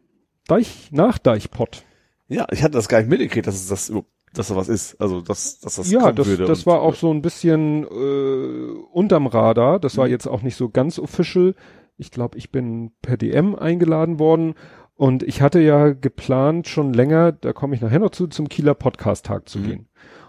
Deich, 0.48 0.90
Nachdeichpott. 0.92 1.84
Ja, 2.27 2.48
ich 2.52 2.64
hatte 2.64 2.74
das 2.74 2.88
gar 2.88 3.00
nicht 3.00 3.10
mitgekriegt, 3.10 3.48
dass 3.48 3.56
es 3.56 3.68
das 3.68 3.92
dass 4.34 4.50
da 4.50 4.56
was 4.58 4.68
ist. 4.68 5.00
Also 5.00 5.22
dass, 5.22 5.60
dass 5.60 5.76
das 5.76 5.90
Ja, 5.92 6.11
das, 6.11 6.27
würde. 6.27 6.45
das 6.45 6.66
war 6.66 6.82
auch 6.82 6.95
so 6.95 7.10
ein 7.11 7.22
bisschen 7.22 7.84
äh, 7.85 8.68
unterm 8.92 9.27
Radar. 9.27 9.80
Das 9.80 9.98
war 9.98 10.06
Mhm. 10.06 10.11
jetzt 10.11 10.27
auch 10.27 10.42
nicht 10.42 10.56
so 10.58 10.69
ganz 10.69 11.00
official. 11.00 11.56
Ich 11.98 12.11
glaube, 12.11 12.38
ich 12.38 12.52
bin 12.52 12.92
per 13.02 13.16
DM 13.16 13.56
eingeladen 13.56 14.19
worden 14.19 14.56
und 14.95 15.24
ich 15.24 15.42
hatte 15.42 15.61
ja 15.61 15.94
geplant 15.94 16.68
schon 16.68 16.94
länger, 16.94 17.32
da 17.32 17.53
komme 17.53 17.76
ich 17.76 17.82
nachher 17.82 18.00
noch 18.00 18.10
zu, 18.11 18.27
zum 18.27 18.50
Kieler 18.50 18.74
Podcast-Tag 18.74 19.48
zu 19.48 19.60
Mhm. 19.60 19.64
gehen. 19.66 19.88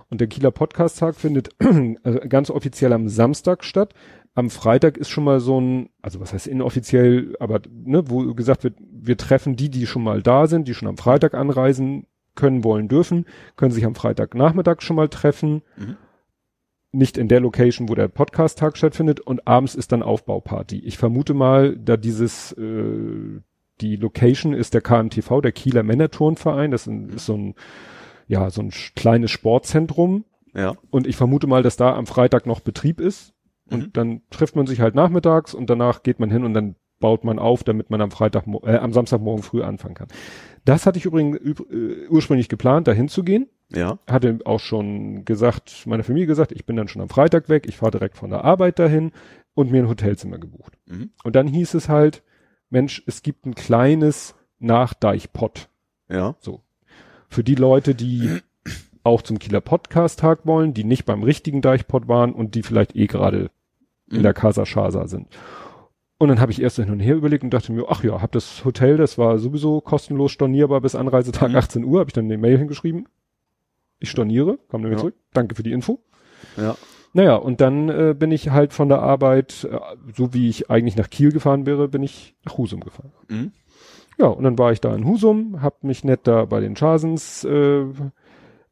Und 0.08 0.20
der 0.20 0.28
Kieler 0.28 0.52
Podcast-Tag 0.52 1.16
findet 1.16 1.48
äh, 1.58 2.28
ganz 2.28 2.50
offiziell 2.50 2.92
am 2.92 3.08
Samstag 3.08 3.64
statt. 3.64 3.92
Am 4.36 4.50
Freitag 4.50 4.98
ist 4.98 5.08
schon 5.08 5.24
mal 5.24 5.40
so 5.40 5.58
ein, 5.60 5.88
also 6.02 6.20
was 6.20 6.32
heißt 6.32 6.46
inoffiziell, 6.46 7.34
aber 7.40 7.60
ne, 7.72 8.08
wo 8.10 8.34
gesagt 8.34 8.64
wird, 8.64 8.76
wir 8.78 9.16
treffen 9.16 9.56
die, 9.56 9.70
die 9.70 9.86
schon 9.86 10.04
mal 10.04 10.22
da 10.22 10.46
sind, 10.46 10.68
die 10.68 10.74
schon 10.74 10.88
am 10.88 10.98
Freitag 10.98 11.34
anreisen 11.34 12.06
können, 12.34 12.62
wollen, 12.62 12.86
dürfen, 12.86 13.24
können 13.56 13.72
sich 13.72 13.86
am 13.86 13.94
Freitagnachmittag 13.94 14.82
schon 14.82 14.96
mal 14.96 15.08
treffen. 15.08 15.62
Mhm. 15.78 15.96
Nicht 16.92 17.16
in 17.16 17.28
der 17.28 17.40
Location, 17.40 17.88
wo 17.88 17.94
der 17.94 18.08
Podcast-Tag 18.08 18.76
stattfindet 18.76 19.20
und 19.20 19.48
abends 19.48 19.74
ist 19.74 19.90
dann 19.92 20.02
Aufbauparty. 20.02 20.80
Ich 20.80 20.98
vermute 20.98 21.32
mal, 21.32 21.74
da 21.76 21.96
dieses, 21.96 22.52
äh, 22.52 23.40
die 23.80 23.96
Location 23.96 24.52
ist 24.52 24.74
der 24.74 24.82
KMTV, 24.82 25.40
der 25.40 25.52
Kieler 25.52 25.82
Männerturnverein, 25.82 26.70
das 26.70 26.86
ist, 26.86 27.24
so 27.24 27.34
ein, 27.38 27.54
ja, 28.28 28.50
so 28.50 28.60
ein 28.60 28.70
kleines 28.94 29.30
Sportzentrum 29.30 30.24
Ja. 30.54 30.74
und 30.90 31.06
ich 31.06 31.16
vermute 31.16 31.46
mal, 31.46 31.62
dass 31.62 31.76
da 31.78 31.94
am 31.96 32.06
Freitag 32.06 32.44
noch 32.46 32.60
Betrieb 32.60 33.00
ist. 33.00 33.32
Und 33.70 33.78
Mhm. 33.86 33.92
dann 33.92 34.20
trifft 34.30 34.56
man 34.56 34.66
sich 34.66 34.80
halt 34.80 34.94
nachmittags 34.94 35.54
und 35.54 35.68
danach 35.70 36.02
geht 36.02 36.20
man 36.20 36.30
hin 36.30 36.44
und 36.44 36.54
dann 36.54 36.76
baut 37.00 37.24
man 37.24 37.38
auf, 37.38 37.62
damit 37.64 37.90
man 37.90 38.00
am 38.00 38.10
Freitag, 38.10 38.44
äh, 38.62 38.76
am 38.76 38.92
Samstagmorgen 38.92 39.42
früh 39.42 39.62
anfangen 39.62 39.94
kann. 39.94 40.08
Das 40.64 40.86
hatte 40.86 40.98
ich 40.98 41.04
übrigens 41.04 41.38
üb- 41.38 41.70
äh, 41.70 42.08
ursprünglich 42.08 42.48
geplant, 42.48 42.88
dahin 42.88 43.08
zu 43.08 43.22
gehen. 43.22 43.48
Ja. 43.70 43.98
Hatte 44.06 44.38
auch 44.44 44.60
schon 44.60 45.24
gesagt, 45.24 45.84
meine 45.86 46.04
Familie 46.04 46.26
gesagt, 46.26 46.52
ich 46.52 46.64
bin 46.64 46.76
dann 46.76 46.88
schon 46.88 47.02
am 47.02 47.08
Freitag 47.08 47.48
weg, 47.48 47.66
ich 47.68 47.76
fahre 47.76 47.90
direkt 47.90 48.16
von 48.16 48.30
der 48.30 48.44
Arbeit 48.44 48.78
dahin. 48.78 49.12
und 49.58 49.70
mir 49.72 49.82
ein 49.82 49.88
Hotelzimmer 49.88 50.36
gebucht. 50.36 50.74
Mhm. 50.84 51.12
Und 51.24 51.34
dann 51.34 51.46
hieß 51.46 51.72
es 51.72 51.88
halt, 51.88 52.22
Mensch, 52.68 53.02
es 53.06 53.22
gibt 53.22 53.46
ein 53.46 53.54
kleines 53.54 54.34
Nachdeichpott. 54.58 55.70
Ja. 56.10 56.34
Für 57.30 57.42
die 57.42 57.54
Leute, 57.54 57.94
die 57.94 58.40
auch 59.02 59.22
zum 59.22 59.38
Kieler 59.38 59.62
Podcast-Tag 59.62 60.44
wollen, 60.44 60.74
die 60.74 60.84
nicht 60.84 61.06
beim 61.06 61.22
richtigen 61.22 61.62
Deichpott 61.62 62.06
waren 62.06 62.32
und 62.34 62.54
die 62.54 62.62
vielleicht 62.62 62.94
eh 62.96 63.06
gerade 63.06 63.50
in 64.10 64.18
Mhm. 64.18 64.22
der 64.22 64.34
Casa 64.34 64.64
Shasa 64.66 65.06
sind. 65.06 65.28
Und 66.18 66.28
dann 66.28 66.40
habe 66.40 66.50
ich 66.52 66.62
erst 66.62 66.76
hin 66.76 66.90
und 66.90 67.00
her 67.00 67.14
überlegt 67.16 67.44
und 67.44 67.50
dachte 67.50 67.72
mir, 67.72 67.84
ach 67.88 68.02
ja, 68.02 68.22
hab 68.22 68.32
das 68.32 68.64
Hotel, 68.64 68.96
das 68.96 69.18
war 69.18 69.38
sowieso 69.38 69.80
kostenlos 69.82 70.32
stornierbar 70.32 70.80
bis 70.80 70.94
Anreisetag 70.94 71.50
Mhm. 71.50 71.56
18 71.56 71.84
Uhr, 71.84 72.00
habe 72.00 72.08
ich 72.08 72.14
dann 72.14 72.24
eine 72.24 72.38
Mail 72.38 72.56
hingeschrieben. 72.58 73.06
Ich 73.98 74.10
storniere, 74.10 74.58
kam 74.70 74.82
dann 74.82 74.90
wieder 74.90 74.92
Ja. 74.92 74.98
zurück. 74.98 75.14
Danke 75.34 75.54
für 75.54 75.62
die 75.62 75.72
Info. 75.72 76.00
Ja. 76.56 76.76
Naja, 77.12 77.36
und 77.36 77.60
dann 77.62 77.88
äh, 77.88 78.14
bin 78.18 78.30
ich 78.30 78.50
halt 78.50 78.72
von 78.74 78.88
der 78.88 79.00
Arbeit, 79.02 79.66
äh, 79.70 79.78
so 80.14 80.34
wie 80.34 80.48
ich 80.50 80.70
eigentlich 80.70 80.96
nach 80.96 81.08
Kiel 81.10 81.32
gefahren 81.32 81.64
wäre, 81.66 81.88
bin 81.88 82.02
ich 82.02 82.34
nach 82.44 82.58
Husum 82.58 82.80
gefahren. 82.80 83.12
Mhm. 83.28 83.52
Ja, 84.18 84.26
und 84.28 84.44
dann 84.44 84.58
war 84.58 84.72
ich 84.72 84.80
da 84.80 84.94
in 84.94 85.06
Husum, 85.06 85.60
hab 85.62 85.82
mich 85.84 86.02
nett 86.04 86.20
da 86.24 86.44
bei 86.46 86.60
den 86.60 86.74
Chasens 86.74 87.44
äh, 87.44 87.84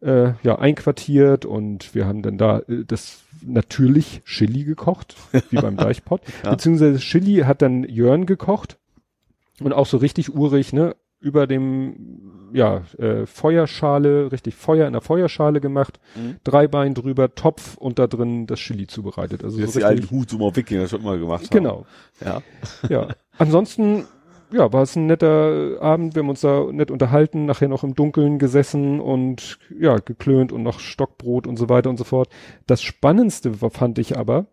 äh, 0.04 0.32
ja, 0.42 0.58
einquartiert 0.58 1.44
und 1.46 1.94
wir 1.94 2.06
haben 2.06 2.22
dann 2.22 2.38
da 2.38 2.58
äh, 2.68 2.84
das 2.86 3.22
natürlich 3.44 4.22
Chili 4.24 4.64
gekocht, 4.64 5.16
wie 5.50 5.56
beim 5.56 5.76
Deichpott. 5.78 6.20
Ja. 6.44 6.50
Beziehungsweise 6.50 6.98
Chili 6.98 7.38
hat 7.44 7.62
dann 7.62 7.84
Jörn 7.84 8.26
gekocht 8.26 8.78
und 9.60 9.72
auch 9.72 9.86
so 9.86 9.96
richtig 9.98 10.34
urig, 10.34 10.72
ne? 10.72 10.94
Über 11.20 11.46
dem 11.46 12.50
ja, 12.52 12.82
äh, 12.98 13.24
Feuerschale, 13.24 14.30
richtig 14.30 14.54
Feuer 14.54 14.86
in 14.86 14.92
der 14.92 15.00
Feuerschale 15.00 15.60
gemacht, 15.62 15.98
Mhm. 16.14 16.36
drei 16.44 16.68
Bein 16.68 16.92
drüber, 16.92 17.34
Topf 17.34 17.76
und 17.78 17.98
da 17.98 18.06
drin 18.06 18.46
das 18.46 18.58
Chili 18.60 18.86
zubereitet. 18.86 19.42
Also 19.42 19.58
Jetzt 19.58 19.72
so 19.72 19.78
die 19.80 19.84
alten 19.86 20.00
richtig, 20.02 20.18
Husumer 20.18 20.54
Wikinger 20.54 20.86
schon 20.86 21.02
mal 21.02 21.18
gemacht 21.18 21.44
haben. 21.44 21.50
genau. 21.50 21.86
Ja. 22.22 22.42
Ja. 22.90 23.08
Ansonsten, 23.38 24.04
ja, 24.54 24.72
war 24.72 24.82
es 24.82 24.96
ein 24.96 25.06
netter 25.06 25.80
Abend. 25.80 26.14
Wir 26.14 26.22
haben 26.22 26.28
uns 26.28 26.40
da 26.40 26.66
nett 26.70 26.90
unterhalten, 26.90 27.44
nachher 27.44 27.68
noch 27.68 27.84
im 27.84 27.94
Dunkeln 27.94 28.38
gesessen 28.38 29.00
und 29.00 29.58
ja, 29.78 29.96
geklönt 29.96 30.52
und 30.52 30.62
noch 30.62 30.80
Stockbrot 30.80 31.46
und 31.46 31.56
so 31.56 31.68
weiter 31.68 31.90
und 31.90 31.96
so 31.96 32.04
fort. 32.04 32.28
Das 32.66 32.82
Spannendste 32.82 33.52
fand 33.54 33.98
ich 33.98 34.16
aber, 34.16 34.46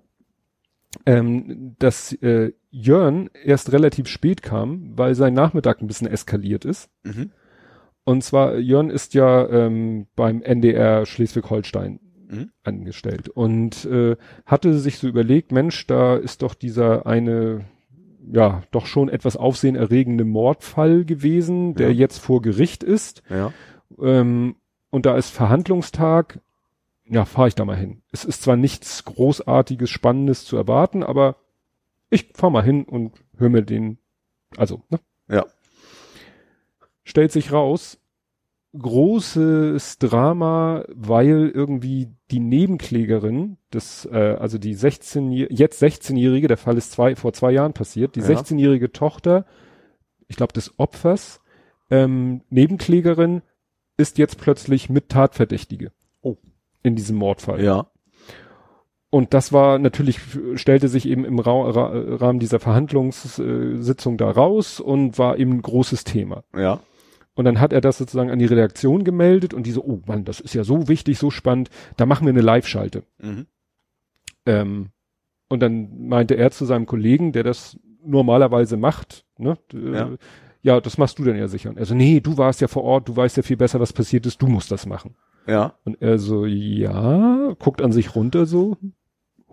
ähm, 1.05 1.75
dass 1.79 2.13
äh, 2.21 2.51
Jörn 2.69 3.29
erst 3.45 3.71
relativ 3.71 4.07
spät 4.07 4.41
kam, 4.41 4.91
weil 4.97 5.15
sein 5.15 5.33
Nachmittag 5.33 5.81
ein 5.81 5.87
bisschen 5.87 6.07
eskaliert 6.07 6.65
ist. 6.65 6.89
Mhm. 7.03 7.31
Und 8.03 8.23
zwar, 8.23 8.57
Jörn 8.57 8.89
ist 8.89 9.13
ja 9.13 9.47
ähm, 9.47 10.07
beim 10.15 10.41
NDR 10.41 11.05
Schleswig-Holstein 11.05 11.99
Mhm. 12.31 12.51
angestellt 12.63 13.27
und 13.27 13.83
äh, 13.85 14.15
hatte 14.45 14.79
sich 14.79 14.99
so 14.99 15.07
überlegt, 15.07 15.51
Mensch, 15.51 15.85
da 15.85 16.15
ist 16.15 16.41
doch 16.41 16.53
dieser 16.53 17.05
eine, 17.05 17.65
ja, 18.31 18.63
doch 18.71 18.85
schon 18.85 19.09
etwas 19.09 19.35
aufsehenerregende 19.37 20.25
Mordfall 20.25 21.05
gewesen, 21.05 21.73
der 21.75 21.91
Ja. 21.91 21.99
jetzt 21.99 22.19
vor 22.19 22.41
Gericht 22.41 22.83
ist. 22.83 23.23
Ja. 23.29 23.53
Ähm, 24.01 24.55
und 24.89 25.05
da 25.05 25.15
ist 25.17 25.29
Verhandlungstag, 25.29 26.39
ja, 27.05 27.25
fahre 27.25 27.47
ich 27.47 27.55
da 27.55 27.65
mal 27.65 27.77
hin. 27.77 28.01
Es 28.11 28.23
ist 28.25 28.43
zwar 28.43 28.55
nichts 28.57 29.03
Großartiges, 29.05 29.89
Spannendes 29.89 30.45
zu 30.45 30.55
erwarten, 30.57 31.03
aber 31.03 31.37
ich 32.09 32.31
fahr 32.33 32.49
mal 32.49 32.63
hin 32.63 32.83
und 32.83 33.13
höre 33.37 33.49
mir 33.49 33.63
den, 33.63 33.97
also, 34.57 34.81
ne? 34.89 34.99
Ja. 35.29 35.45
Stellt 37.03 37.31
sich 37.31 37.51
raus, 37.51 37.99
großes 38.77 39.97
Drama, 39.99 40.85
weil 40.93 41.51
irgendwie 41.53 42.09
die 42.31 42.39
Nebenklägerin, 42.39 43.57
das, 43.69 44.07
äh, 44.11 44.37
also 44.39 44.57
die 44.57 44.73
16 44.73 45.31
jetzt 45.31 45.81
16-jährige, 45.83 46.47
der 46.47 46.57
Fall 46.57 46.77
ist 46.77 46.91
zwei, 46.91 47.15
vor 47.15 47.33
zwei 47.33 47.51
Jahren 47.51 47.73
passiert, 47.73 48.15
die 48.15 48.21
Ja. 48.21 48.27
16-jährige 48.27 48.91
Tochter, 48.91 49.45
ich 50.27 50.37
glaube 50.37 50.53
des 50.53 50.79
Opfers, 50.79 51.41
ähm, 51.89 52.41
Nebenklägerin, 52.49 53.41
ist 53.97 54.17
jetzt 54.17 54.37
plötzlich 54.37 54.89
mit 54.89 55.09
Tatverdächtige. 55.09 55.91
Oh. 56.21 56.37
In 56.81 56.95
diesem 56.95 57.17
Mordfall. 57.17 57.61
Ja. 57.63 57.87
Und 59.09 59.33
das 59.33 59.51
war 59.51 59.77
natürlich, 59.77 60.21
stellte 60.55 60.87
sich 60.87 61.05
eben 61.05 61.25
im 61.25 61.39
Ra 61.39 61.69
Ra 61.69 61.91
Rahmen 61.93 62.39
dieser 62.39 62.61
Verhandlungssitzung 62.61 64.17
da 64.17 64.31
raus 64.31 64.79
und 64.79 65.19
war 65.19 65.37
eben 65.37 65.51
ein 65.51 65.61
großes 65.61 66.05
Thema. 66.05 66.45
Ja. 66.55 66.79
Und 67.33 67.45
dann 67.45 67.59
hat 67.61 67.71
er 67.73 67.81
das 67.81 67.97
sozusagen 67.97 68.29
an 68.29 68.39
die 68.39 68.45
Redaktion 68.45 69.03
gemeldet 69.03 69.53
und 69.53 69.65
die 69.65 69.71
so, 69.71 69.83
oh 69.83 70.01
Mann, 70.05 70.25
das 70.25 70.39
ist 70.41 70.53
ja 70.53 70.63
so 70.63 70.87
wichtig, 70.89 71.17
so 71.17 71.29
spannend, 71.31 71.69
da 71.97 72.05
machen 72.05 72.25
wir 72.25 72.31
eine 72.33 72.41
Live-Schalte. 72.41 73.03
Mhm. 73.21 73.45
Ähm, 74.45 74.89
und 75.49 75.59
dann 75.61 76.07
meinte 76.07 76.35
er 76.35 76.51
zu 76.51 76.65
seinem 76.65 76.85
Kollegen, 76.85 77.31
der 77.31 77.43
das 77.43 77.77
normalerweise 78.03 78.77
macht, 78.77 79.25
ne, 79.37 79.57
äh, 79.73 79.93
Ja. 79.93 80.09
ja. 80.61 80.81
das 80.81 80.97
machst 80.97 81.19
du 81.19 81.23
dann 81.23 81.37
ja 81.37 81.47
sicher. 81.47 81.69
Und 81.69 81.77
er 81.77 81.85
so, 81.85 81.95
nee, 81.95 82.19
du 82.19 82.37
warst 82.37 82.61
ja 82.61 82.67
vor 82.67 82.83
Ort, 82.83 83.07
du 83.07 83.15
weißt 83.15 83.37
ja 83.37 83.43
viel 83.43 83.57
besser, 83.57 83.79
was 83.79 83.93
passiert 83.93 84.25
ist, 84.25 84.41
du 84.41 84.47
musst 84.47 84.71
das 84.71 84.85
machen. 84.85 85.15
Ja. 85.47 85.73
Und 85.85 86.01
er 86.01 86.19
so, 86.19 86.45
ja, 86.45 87.53
guckt 87.59 87.81
an 87.81 87.91
sich 87.91 88.15
runter 88.15 88.45
so, 88.45 88.77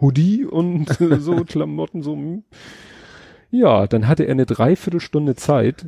Hoodie 0.01 0.45
und 0.45 0.89
so 1.21 1.45
Klamotten 1.45 2.03
so. 2.03 2.15
hm. 2.15 2.45
Ja, 3.51 3.87
dann 3.87 4.07
hatte 4.09 4.25
er 4.25 4.33
eine 4.33 4.47
Dreiviertelstunde 4.47 5.35
Zeit, 5.35 5.87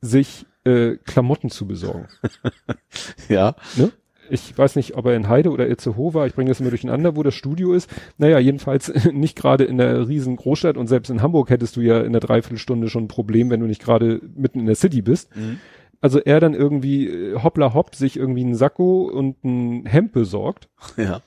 sich 0.00 0.46
äh, 0.70 0.96
Klamotten 1.04 1.50
zu 1.50 1.66
besorgen. 1.66 2.08
Ja. 3.28 3.54
Ne? 3.76 3.92
Ich 4.30 4.56
weiß 4.56 4.76
nicht, 4.76 4.96
ob 4.96 5.06
er 5.06 5.16
in 5.16 5.28
Heide 5.28 5.50
oder 5.50 5.68
Itzehoe 5.68 6.14
war. 6.14 6.26
Ich 6.26 6.34
bringe 6.34 6.50
das 6.50 6.60
immer 6.60 6.70
durcheinander, 6.70 7.16
wo 7.16 7.22
das 7.22 7.34
Studio 7.34 7.72
ist. 7.72 7.90
Naja, 8.16 8.38
jedenfalls 8.38 8.92
nicht 9.12 9.36
gerade 9.36 9.64
in 9.64 9.78
der 9.78 10.08
riesen 10.08 10.36
Großstadt 10.36 10.76
und 10.76 10.86
selbst 10.86 11.10
in 11.10 11.22
Hamburg 11.22 11.50
hättest 11.50 11.76
du 11.76 11.80
ja 11.80 12.00
in 12.00 12.12
der 12.12 12.20
Dreiviertelstunde 12.20 12.88
schon 12.88 13.04
ein 13.04 13.08
Problem, 13.08 13.50
wenn 13.50 13.60
du 13.60 13.66
nicht 13.66 13.82
gerade 13.82 14.20
mitten 14.36 14.60
in 14.60 14.66
der 14.66 14.76
City 14.76 15.02
bist. 15.02 15.34
Mhm. 15.36 15.58
Also 16.00 16.18
er 16.20 16.40
dann 16.40 16.54
irgendwie 16.54 17.08
äh, 17.08 17.42
hoppla 17.42 17.74
hopp 17.74 17.94
sich 17.94 18.16
irgendwie 18.16 18.42
einen 18.42 18.54
Sakko 18.54 19.02
und 19.02 19.44
ein 19.44 19.86
Hemd 19.86 20.12
besorgt. 20.12 20.68
Ja. 20.96 21.22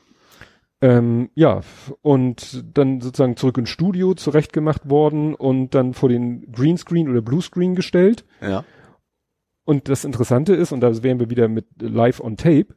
Ähm, 0.81 1.29
ja, 1.33 1.61
und 2.01 2.61
dann 2.77 2.99
sozusagen 2.99 3.37
zurück 3.37 3.57
ins 3.57 3.69
Studio 3.69 4.15
zurechtgemacht 4.15 4.89
worden 4.89 5.33
und 5.33 5.73
dann 5.75 5.93
vor 5.93 6.09
den 6.09 6.51
Greenscreen 6.51 7.07
oder 7.07 7.21
Bluescreen 7.21 7.73
gestellt. 7.73 8.25
Ja. 8.41 8.65
Und 9.65 9.89
das 9.89 10.05
Interessante 10.05 10.53
ist, 10.53 10.71
und 10.71 10.81
da 10.81 11.03
wären 11.03 11.19
wir 11.19 11.29
wieder 11.29 11.47
mit 11.47 11.65
live 11.79 12.19
on 12.19 12.37
tape, 12.37 12.75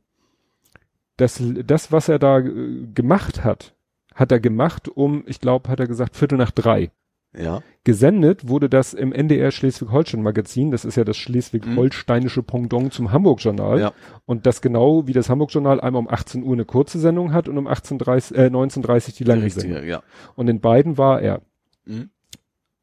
das, 1.17 1.43
das 1.65 1.93
was 1.93 2.09
er 2.09 2.19
da 2.19 2.39
äh, 2.39 2.87
gemacht 2.95 3.45
hat, 3.45 3.75
hat 4.15 4.33
er 4.33 4.41
gemacht 4.41 4.89
um, 4.89 5.25
ich 5.27 5.41
glaube, 5.41 5.69
hat 5.69 5.81
er 5.81 5.87
gesagt, 5.87 6.17
Viertel 6.17 6.39
nach 6.39 6.51
drei. 6.51 6.91
Ja. 7.37 7.63
Gesendet 7.85 8.49
wurde 8.49 8.69
das 8.69 8.95
im 8.95 9.13
NDR 9.13 9.51
Schleswig-Holstein 9.51 10.23
Magazin. 10.23 10.71
Das 10.71 10.85
ist 10.85 10.97
ja 10.97 11.05
das 11.05 11.17
schleswig-holsteinische 11.19 12.43
Pendant 12.43 12.93
zum 12.93 13.13
Hamburg-Journal. 13.13 13.79
Ja. 13.79 13.93
Und 14.25 14.47
das 14.47 14.63
genau 14.63 15.07
wie 15.07 15.13
das 15.13 15.29
Hamburg-Journal 15.29 15.81
einmal 15.81 16.01
um 16.01 16.09
18 16.09 16.43
Uhr 16.43 16.55
eine 16.55 16.65
kurze 16.65 16.99
Sendung 16.99 17.33
hat 17.33 17.49
und 17.49 17.59
um 17.59 17.69
18.30, 17.69 18.35
äh, 18.35 18.47
19.30 18.47 19.17
die 19.17 19.25
lange 19.25 19.43
Richtige, 19.43 19.75
Sendung. 19.75 19.89
ja. 19.89 20.03
Und 20.35 20.49
in 20.49 20.61
beiden 20.61 20.97
war 20.97 21.21
er. 21.21 21.43
Mhm. 21.85 22.11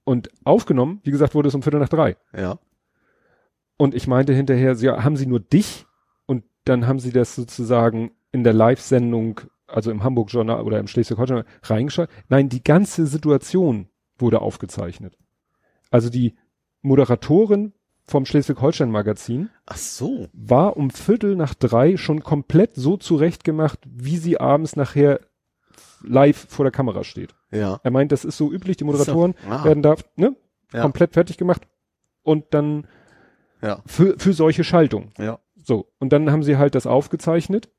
Und 0.04 0.30
aufgenommen, 0.44 1.02
wie 1.04 1.12
gesagt, 1.12 1.34
wurde 1.34 1.48
es 1.48 1.56
um 1.56 1.64
Viertel 1.64 1.80
nach 1.80 1.90
drei. 1.90 2.16
Ja. 2.38 2.60
Und 3.84 3.94
ich 3.94 4.08
meinte 4.08 4.32
hinterher, 4.34 4.76
sie 4.76 4.90
haben 4.90 5.18
sie 5.18 5.26
nur 5.26 5.42
dich 5.42 5.86
und 6.26 6.46
dann 6.64 6.88
haben 6.88 7.00
sie 7.00 7.12
das 7.12 7.36
sozusagen 7.36 8.12
in 8.32 8.46
der 8.46 8.54
Live-Sendung, 8.54 9.42
also 9.68 9.92
im 9.92 10.06
Hamburg-Journal 10.06 10.62
oder 10.62 10.80
im 10.80 10.88
Schleswig-Holstein 10.88 11.44
reingeschaut. 11.64 12.08
Nein, 12.30 12.48
die 12.48 12.64
ganze 12.64 13.06
Situation 13.08 13.90
wurde 14.18 14.40
aufgezeichnet. 14.40 15.18
Also 15.92 16.10
die 16.10 16.38
Moderatorin 16.82 17.74
vom 18.06 18.26
Schleswig-Holstein-Magazin 18.26 19.50
so. 19.76 20.30
war 20.32 20.78
um 20.78 20.90
Viertel 20.90 21.36
nach 21.36 21.54
drei 21.54 21.98
schon 21.98 22.24
komplett 22.24 22.76
so 22.76 22.96
zurechtgemacht, 22.96 23.80
wie 23.86 24.16
sie 24.16 24.40
abends 24.40 24.78
nachher 24.78 25.20
live 26.02 26.46
vor 26.48 26.64
der 26.64 26.72
Kamera 26.72 27.04
steht. 27.04 27.36
Ja. 27.52 27.82
Er 27.84 27.92
meint, 27.92 28.14
das 28.14 28.24
ist 28.24 28.38
so 28.38 28.50
üblich, 28.50 28.78
die 28.78 28.86
Moderatoren 28.86 29.36
So. 29.44 29.52
Ah. 29.52 29.66
werden 29.66 29.84
da 29.84 29.98
ne, 30.16 30.38
Ja. 30.72 30.84
komplett 30.84 31.12
fertig 31.12 31.38
gemacht 31.38 31.64
und 32.22 32.46
dann 32.52 32.88
Ja. 33.64 33.80
für, 33.86 34.16
für 34.20 34.34
solche 34.34 34.64
Schaltung. 34.64 35.12
Ja. 35.18 35.40
So, 35.64 35.88
und 36.00 36.12
dann 36.14 36.30
haben 36.32 36.44
sie 36.44 36.58
halt 36.58 36.76
das 36.76 36.86
aufgezeichnet 36.86 37.70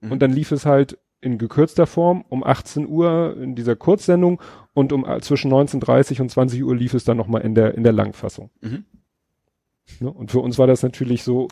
Mhm. 0.00 0.12
und 0.12 0.22
dann 0.22 0.32
lief 0.32 0.52
es 0.52 0.64
halt 0.64 0.96
in 1.20 1.38
gekürzter 1.38 1.86
Form 1.88 2.24
um 2.28 2.44
18 2.44 2.86
Uhr 2.88 3.36
in 3.40 3.56
dieser 3.56 3.74
Kurzsendung 3.74 4.40
und 4.74 4.92
um 4.92 5.04
äh, 5.04 5.20
zwischen 5.20 5.52
19.30 5.52 6.20
und 6.20 6.30
20 6.30 6.62
Uhr 6.62 6.76
lief 6.76 6.94
es 6.94 7.02
dann 7.02 7.16
nochmal 7.16 7.42
in 7.42 7.56
der, 7.56 7.74
in 7.74 7.82
der 7.82 7.92
Langfassung. 7.92 8.50
Mhm. 8.60 8.84
Ne? 10.00 10.10
Und 10.12 10.30
für 10.30 10.38
uns 10.38 10.56
war 10.58 10.68
das 10.68 10.82
natürlich 10.84 11.24
so, 11.24 11.48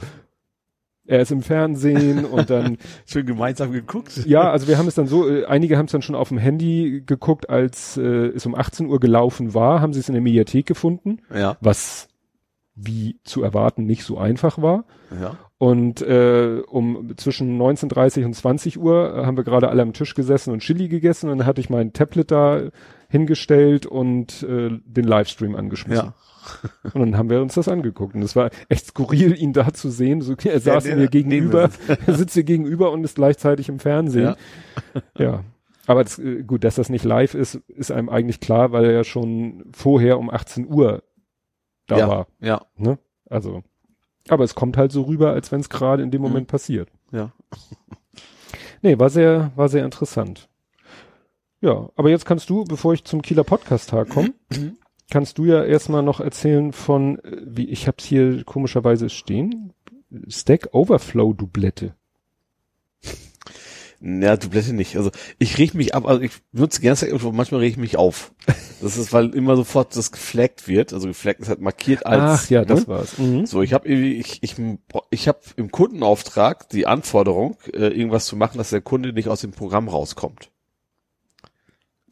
er 1.06 1.20
ist 1.20 1.32
im 1.32 1.42
Fernsehen 1.42 2.24
und 2.24 2.50
dann, 2.50 2.78
Schön 3.06 3.26
gemeinsam 3.26 3.72
geguckt. 3.72 4.24
ja, 4.26 4.50
also 4.50 4.68
wir 4.68 4.78
haben 4.78 4.86
es 4.88 4.94
dann 4.94 5.08
so, 5.08 5.28
äh, 5.28 5.44
einige 5.46 5.76
haben 5.76 5.86
es 5.86 5.92
dann 5.92 6.02
schon 6.02 6.14
auf 6.14 6.28
dem 6.28 6.38
Handy 6.38 7.02
geguckt, 7.04 7.50
als 7.50 7.96
äh, 7.96 8.02
es 8.28 8.46
um 8.46 8.54
18 8.54 8.86
Uhr 8.86 9.00
gelaufen 9.00 9.54
war, 9.54 9.80
haben 9.80 9.92
sie 9.92 9.98
es 10.00 10.08
in 10.08 10.12
der 10.14 10.22
Mediathek 10.22 10.66
gefunden, 10.66 11.18
Ja. 11.34 11.56
was 11.60 12.08
wie 12.76 13.18
zu 13.24 13.42
erwarten 13.42 13.86
nicht 13.86 14.04
so 14.04 14.18
einfach 14.18 14.60
war. 14.60 14.84
Ja. 15.20 15.36
Und 15.58 16.02
äh, 16.02 16.60
um 16.68 17.16
zwischen 17.16 17.58
19.30 17.58 18.26
und 18.26 18.34
20 18.34 18.78
Uhr 18.78 19.16
äh, 19.16 19.24
haben 19.24 19.38
wir 19.38 19.44
gerade 19.44 19.70
alle 19.70 19.82
am 19.82 19.94
Tisch 19.94 20.14
gesessen 20.14 20.52
und 20.52 20.60
Chili 20.60 20.88
gegessen 20.88 21.30
und 21.30 21.38
dann 21.38 21.46
hatte 21.46 21.62
ich 21.62 21.70
mein 21.70 21.94
Tablet 21.94 22.30
da 22.30 22.60
hingestellt 23.08 23.86
und 23.86 24.42
äh, 24.42 24.78
den 24.84 25.04
Livestream 25.04 25.56
angeschmissen. 25.56 26.08
Ja. 26.08 26.14
Und 26.94 27.00
dann 27.00 27.16
haben 27.16 27.28
wir 27.28 27.42
uns 27.42 27.54
das 27.54 27.66
angeguckt. 27.66 28.14
Und 28.14 28.22
es 28.22 28.36
war 28.36 28.50
echt 28.68 28.86
skurril, 28.86 29.36
ihn 29.36 29.52
da 29.52 29.72
zu 29.72 29.90
sehen. 29.90 30.20
So, 30.20 30.36
er 30.44 30.60
saß 30.60 30.84
der 30.84 30.96
mir 30.96 31.08
gegenüber, 31.08 31.70
er 32.06 32.14
sitzt 32.14 32.34
hier 32.34 32.44
gegenüber 32.44 32.92
und 32.92 33.02
ist 33.02 33.16
gleichzeitig 33.16 33.68
im 33.68 33.80
Fernsehen. 33.80 34.36
Ja. 34.94 35.24
Ja. 35.24 35.44
Aber 35.88 36.04
das, 36.04 36.20
äh, 36.20 36.42
gut, 36.44 36.62
dass 36.62 36.76
das 36.76 36.88
nicht 36.88 37.04
live 37.04 37.34
ist, 37.34 37.56
ist 37.68 37.90
einem 37.90 38.08
eigentlich 38.08 38.38
klar, 38.38 38.70
weil 38.72 38.84
er 38.84 38.92
ja 38.92 39.04
schon 39.04 39.64
vorher 39.72 40.18
um 40.18 40.30
18 40.30 40.68
Uhr 40.68 41.02
da 41.86 41.98
ja. 41.98 42.08
war. 42.08 42.26
Ja. 42.40 42.62
Ne? 42.76 42.98
Also. 43.28 43.62
Aber 44.28 44.44
es 44.44 44.54
kommt 44.54 44.76
halt 44.76 44.90
so 44.92 45.02
rüber, 45.02 45.32
als 45.32 45.52
wenn 45.52 45.60
es 45.60 45.68
gerade 45.68 46.02
in 46.02 46.10
dem 46.10 46.20
Mhm. 46.22 46.28
Moment 46.28 46.48
passiert. 46.48 46.90
Ja. 47.12 47.32
Nee, 48.82 48.98
war 48.98 49.08
sehr, 49.10 49.52
war 49.56 49.68
sehr 49.68 49.84
interessant. 49.84 50.48
Ja, 51.60 51.88
aber 51.96 52.10
jetzt 52.10 52.26
kannst 52.26 52.50
du, 52.50 52.64
bevor 52.64 52.92
ich 52.92 53.04
zum 53.04 53.22
Kieler 53.22 53.42
Podcast-Tag 53.42 54.10
komme, 54.10 54.34
kannst 55.10 55.38
du 55.38 55.44
ja 55.46 55.64
erstmal 55.64 56.02
noch 56.02 56.20
erzählen 56.20 56.72
von, 56.72 57.18
äh, 57.20 57.38
wie 57.44 57.68
ich 57.70 57.88
hab's 57.88 58.04
hier 58.04 58.44
komischerweise 58.44 59.08
stehen, 59.08 59.72
Stack 60.28 60.68
Overflow 60.72 61.32
Dublette. 61.32 61.94
Ja, 64.00 64.36
du 64.36 64.50
blätte 64.50 64.74
nicht. 64.74 64.96
Also 64.96 65.10
ich 65.38 65.56
reg 65.58 65.74
mich 65.74 65.94
ab, 65.94 66.06
also 66.06 66.20
ich 66.20 66.32
nutze 66.52 66.80
gerne 66.80 66.96
Overflow, 67.12 67.32
manchmal 67.32 67.60
reg 67.60 67.72
ich 67.72 67.76
mich 67.76 67.96
auf. 67.96 68.32
Das 68.82 68.98
ist, 68.98 69.10
weil 69.14 69.30
immer 69.30 69.56
sofort 69.56 69.96
das 69.96 70.12
geflaggt 70.12 70.68
wird. 70.68 70.92
Also 70.92 71.08
geflaggt 71.08 71.40
ist 71.40 71.48
halt 71.48 71.62
markiert 71.62 72.04
als. 72.04 72.22
Ach 72.44 72.50
ja, 72.50 72.62
das 72.62 72.80
ne? 72.80 72.88
war's. 72.88 73.16
Mhm. 73.16 73.46
So, 73.46 73.62
ich 73.62 73.72
habe 73.72 73.88
irgendwie, 73.88 74.16
ich, 74.16 74.42
ich, 74.42 74.54
ich 75.08 75.28
habe 75.28 75.38
im 75.56 75.70
Kundenauftrag 75.70 76.68
die 76.68 76.86
Anforderung, 76.86 77.56
äh, 77.72 77.86
irgendwas 77.88 78.26
zu 78.26 78.36
machen, 78.36 78.58
dass 78.58 78.68
der 78.68 78.82
Kunde 78.82 79.14
nicht 79.14 79.28
aus 79.28 79.40
dem 79.40 79.52
Programm 79.52 79.88
rauskommt. 79.88 80.50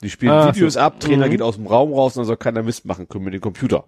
Die 0.03 0.09
spielen 0.09 0.33
Ah, 0.33 0.55
Videos 0.55 0.73
so. 0.75 0.81
ab, 0.81 1.01
Trainer 1.01 1.27
Mhm. 1.27 1.31
geht 1.33 1.43
aus 1.43 1.57
dem 1.57 1.67
Raum 1.67 1.93
raus 1.93 2.17
und 2.17 2.21
dann 2.21 2.27
soll 2.27 2.39
keiner 2.39 2.63
Mist 2.63 2.87
machen 2.87 3.09
können 3.09 3.25
mit 3.25 3.35
dem 3.35 3.43
Computer. 3.43 3.85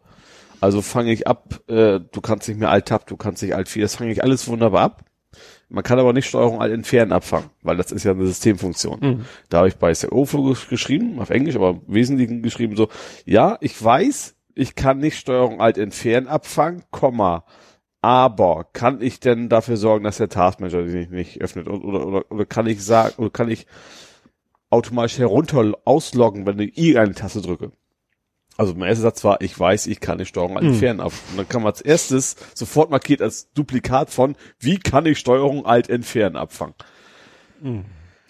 Also 0.60 0.82
fange 0.82 1.12
ich 1.12 1.26
ab, 1.26 1.60
äh, 1.68 2.00
du 2.00 2.20
kannst 2.22 2.46
nicht 2.46 2.58
mehr 2.60 2.70
Alt-Tab, 2.70 3.06
du 3.06 3.16
kannst 3.16 3.42
nicht 3.42 3.54
Alt-4, 3.54 3.80
das 3.80 3.96
fange 3.96 4.12
ich 4.12 4.22
alles 4.22 4.48
wunderbar 4.48 4.82
ab. 4.82 5.04
Man 5.68 5.82
kann 5.82 5.98
aber 5.98 6.12
nicht 6.12 6.26
Steuerung 6.26 6.60
Alt 6.60 6.72
entfernen 6.72 7.12
abfangen, 7.12 7.50
weil 7.62 7.76
das 7.76 7.90
ist 7.90 8.04
ja 8.04 8.12
eine 8.12 8.26
Systemfunktion. 8.26 8.98
Mhm. 9.00 9.24
Da 9.48 9.58
habe 9.58 9.68
ich 9.68 9.76
bei 9.76 9.90
Overflow 9.90 10.52
gesch- 10.52 10.68
geschrieben, 10.68 11.18
auf 11.18 11.30
Englisch, 11.30 11.56
aber 11.56 11.70
im 11.70 11.82
Wesentlichen 11.86 12.42
geschrieben 12.42 12.76
so, 12.76 12.88
ja, 13.24 13.58
ich 13.60 13.82
weiß, 13.82 14.36
ich 14.54 14.74
kann 14.76 14.98
nicht 14.98 15.18
Steuerung 15.18 15.60
Alt 15.60 15.76
entfernen 15.76 16.28
abfangen, 16.28 16.84
Komma, 16.90 17.44
aber 18.00 18.66
kann 18.72 19.02
ich 19.02 19.18
denn 19.18 19.48
dafür 19.48 19.76
sorgen, 19.76 20.04
dass 20.04 20.18
der 20.18 20.28
Taskmanager 20.28 20.84
sich 20.84 20.94
nicht, 20.94 21.10
nicht 21.10 21.40
öffnet 21.40 21.66
oder, 21.66 21.84
oder, 21.84 22.06
oder, 22.06 22.24
oder 22.30 22.46
kann 22.46 22.68
ich 22.68 22.84
sagen, 22.84 23.14
oder 23.18 23.30
kann 23.30 23.50
ich 23.50 23.66
automatisch 24.70 25.18
herunter 25.18 25.72
ausloggen, 25.84 26.46
wenn 26.46 26.60
ich 26.60 26.78
irgendeine 26.78 27.14
Taste 27.14 27.42
drücke? 27.42 27.72
Also 28.58 28.74
mein 28.74 28.88
erster 28.88 29.02
Satz 29.02 29.22
war, 29.24 29.40
ich 29.42 29.58
weiß, 29.58 29.86
ich 29.86 30.00
kann 30.00 30.18
nicht 30.18 30.28
Steuerung 30.28 30.56
Alt 30.56 30.64
Mhm. 30.64 30.70
entfernen 30.72 31.00
ab. 31.00 31.12
Und 31.30 31.36
dann 31.38 31.48
kam 31.48 31.66
als 31.66 31.80
erstes 31.80 32.36
sofort 32.54 32.90
markiert 32.90 33.20
als 33.22 33.52
Duplikat 33.52 34.10
von, 34.10 34.34
wie 34.58 34.78
kann 34.78 35.04
ich 35.06 35.18
Steuerung 35.18 35.66
Alt 35.66 35.90
entfernen 35.90 36.36
abfangen? 36.36 36.74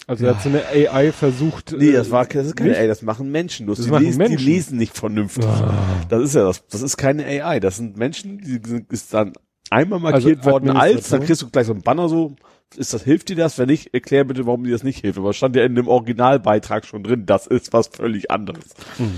Also 0.09 0.27
hat 0.29 0.41
so 0.43 0.49
eine 0.49 0.65
AI 0.67 1.11
versucht. 1.13 1.75
Nee, 1.77 1.89
äh, 1.91 1.93
das 1.93 2.11
war, 2.11 2.27
das 2.27 2.47
ist 2.47 2.57
keine 2.57 2.71
nicht? 2.71 2.79
AI, 2.81 2.87
das 2.87 3.03
machen 3.03 3.31
Menschen. 3.33 3.67
Das 3.67 3.81
die, 3.81 3.91
machen 3.91 4.05
lesen, 4.05 4.19
Menschen. 4.19 4.37
die 4.39 4.45
lesen 4.45 4.79
nicht 4.79 4.97
vernünftig. 4.97 5.45
Ah. 5.45 5.75
Das 6.09 6.23
ist 6.23 6.35
ja 6.35 6.45
das. 6.45 6.67
Das 6.69 6.83
ist 6.83 6.97
keine 6.97 7.25
AI. 7.25 7.59
Das 7.61 7.77
sind 7.77 7.97
Menschen, 7.97 8.39
die 8.39 8.61
sind, 8.69 8.93
ist 8.93 9.13
dann 9.15 9.33
einmal 9.71 9.99
markiert 9.99 10.39
Also 10.39 10.51
worden 10.51 10.71
als, 10.71 11.09
dann 11.09 11.25
kriegst 11.25 11.43
du 11.43 11.51
gleich 11.51 11.67
so 11.67 11.73
ein 11.75 11.83
Banner 11.83 12.09
so, 12.09 12.37
ist 12.77 12.95
das, 12.95 13.03
hilft 13.03 13.29
dir 13.31 13.37
das? 13.37 13.59
Wenn 13.59 13.67
nicht, 13.67 13.95
erklär 13.95 14.25
bitte, 14.25 14.47
warum 14.47 14.63
dir 14.63 14.71
das 14.73 14.85
nicht 14.85 15.01
hilft. 15.01 15.19
Aber 15.19 15.31
es 15.31 15.37
stand 15.37 15.57
ja 15.57 15.65
in 15.65 15.75
dem 15.75 15.89
Originalbeitrag 15.89 16.85
schon 16.87 17.03
drin, 17.03 17.27
das 17.27 17.49
ist 17.49 17.73
was 17.73 17.89
völlig 17.89 18.31
anderes. 18.31 18.65
Mhm. 18.99 19.13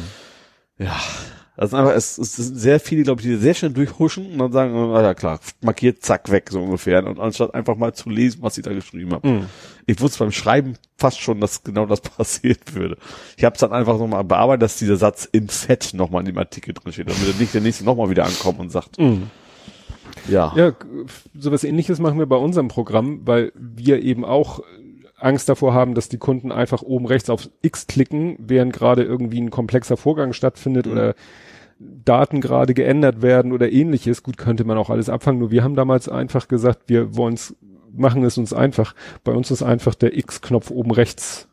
Ja. 0.79 0.97
Das 1.57 1.71
ist 1.71 1.75
einfach, 1.75 1.93
es, 1.93 2.19
es 2.19 2.37
sind 2.37 2.55
sehr 2.57 2.79
viele, 2.79 3.03
glaube 3.03 3.21
ich, 3.21 3.27
die 3.27 3.35
sehr 3.35 3.53
schnell 3.53 3.73
durchhuschen 3.73 4.31
und 4.31 4.39
dann 4.39 4.53
sagen, 4.53 4.75
ah 4.77 5.03
ja 5.03 5.13
klar, 5.15 5.41
markiert, 5.61 6.05
zack, 6.05 6.31
weg, 6.31 6.51
so 6.53 6.63
ungefähr. 6.63 7.05
Und 7.05 7.19
anstatt 7.19 7.53
einfach 7.53 7.77
mal 7.77 7.93
zu 7.93 8.11
lesen, 8.11 8.43
was 8.43 8.57
ich 8.59 8.63
da 8.65 8.73
geschrieben 8.73 9.13
habe. 9.13 9.27
Mhm. 9.27 9.47
Ich 9.85 10.01
wusste 10.01 10.21
beim 10.21 10.31
Schreiben 10.31 10.75
fast 10.97 11.19
schon, 11.21 11.41
dass 11.41 11.65
genau 11.65 11.85
das 11.87 12.01
passiert 12.17 12.77
würde. 12.77 12.97
Ich 13.37 13.45
habe 13.45 13.55
es 13.55 13.61
dann 13.61 13.73
einfach 13.73 13.99
nochmal 13.99 14.23
bearbeitet, 14.23 14.63
dass 14.63 14.77
dieser 14.77 14.97
Satz 14.97 15.25
in 15.33 15.49
Fett 15.49 15.95
nochmal 15.95 16.21
in 16.21 16.27
dem 16.27 16.39
Artikel 16.39 16.73
drin 16.75 16.93
steht, 16.93 17.09
damit 17.11 17.27
er 17.27 17.35
nicht 17.41 17.53
der 17.53 17.61
nächste 17.61 17.85
nochmal 17.85 18.09
wieder 18.09 18.25
ankommt 18.25 18.61
und 18.61 18.71
sagt, 18.71 18.97
Mhm. 19.01 19.29
ja, 20.29 20.53
Ja, 20.55 20.73
sowas 21.37 21.65
ähnliches 21.65 21.99
machen 21.99 22.21
wir 22.21 22.27
bei 22.27 22.37
unserem 22.37 22.69
Programm, 22.69 23.23
weil 23.25 23.51
wir 23.57 24.01
eben 24.01 24.25
auch 24.25 24.61
Angst 25.21 25.49
davor 25.49 25.75
haben, 25.75 25.95
dass 25.95 26.09
die 26.09 26.19
Kunden 26.19 26.53
einfach 26.53 26.83
oben 26.83 27.07
rechts 27.07 27.29
auf 27.31 27.49
X 27.63 27.87
klicken, 27.87 28.37
während 28.39 28.73
gerade 28.73 29.03
irgendwie 29.03 29.41
ein 29.41 29.51
komplexer 29.51 29.97
Vorgang 29.97 30.33
stattfindet 30.33 30.87
Mhm. 30.87 30.93
oder 30.93 31.15
Daten 31.81 32.41
gerade 32.41 32.75
geändert 32.75 33.23
werden 33.23 33.53
oder 33.53 33.71
ähnliches. 33.71 34.23
Gut, 34.23 34.37
könnte 34.37 34.65
man 34.65 34.79
auch 34.79 34.91
alles 34.91 35.09
abfangen. 35.09 35.39
Nur 35.39 35.51
wir 35.51 35.63
haben 35.63 35.77
damals 35.77 36.09
einfach 36.09 36.49
gesagt, 36.49 36.83
wir 36.87 37.17
wollen's, 37.17 37.55
machen 37.93 38.25
es 38.25 38.37
uns 38.39 38.53
einfach. 38.53 38.95
Bei 39.25 39.33
uns 39.33 39.51
ist 39.51 39.63
einfach 39.63 39.95
der 39.95 40.17
X-Knopf 40.17 40.71
oben 40.71 40.91
rechts 40.91 41.49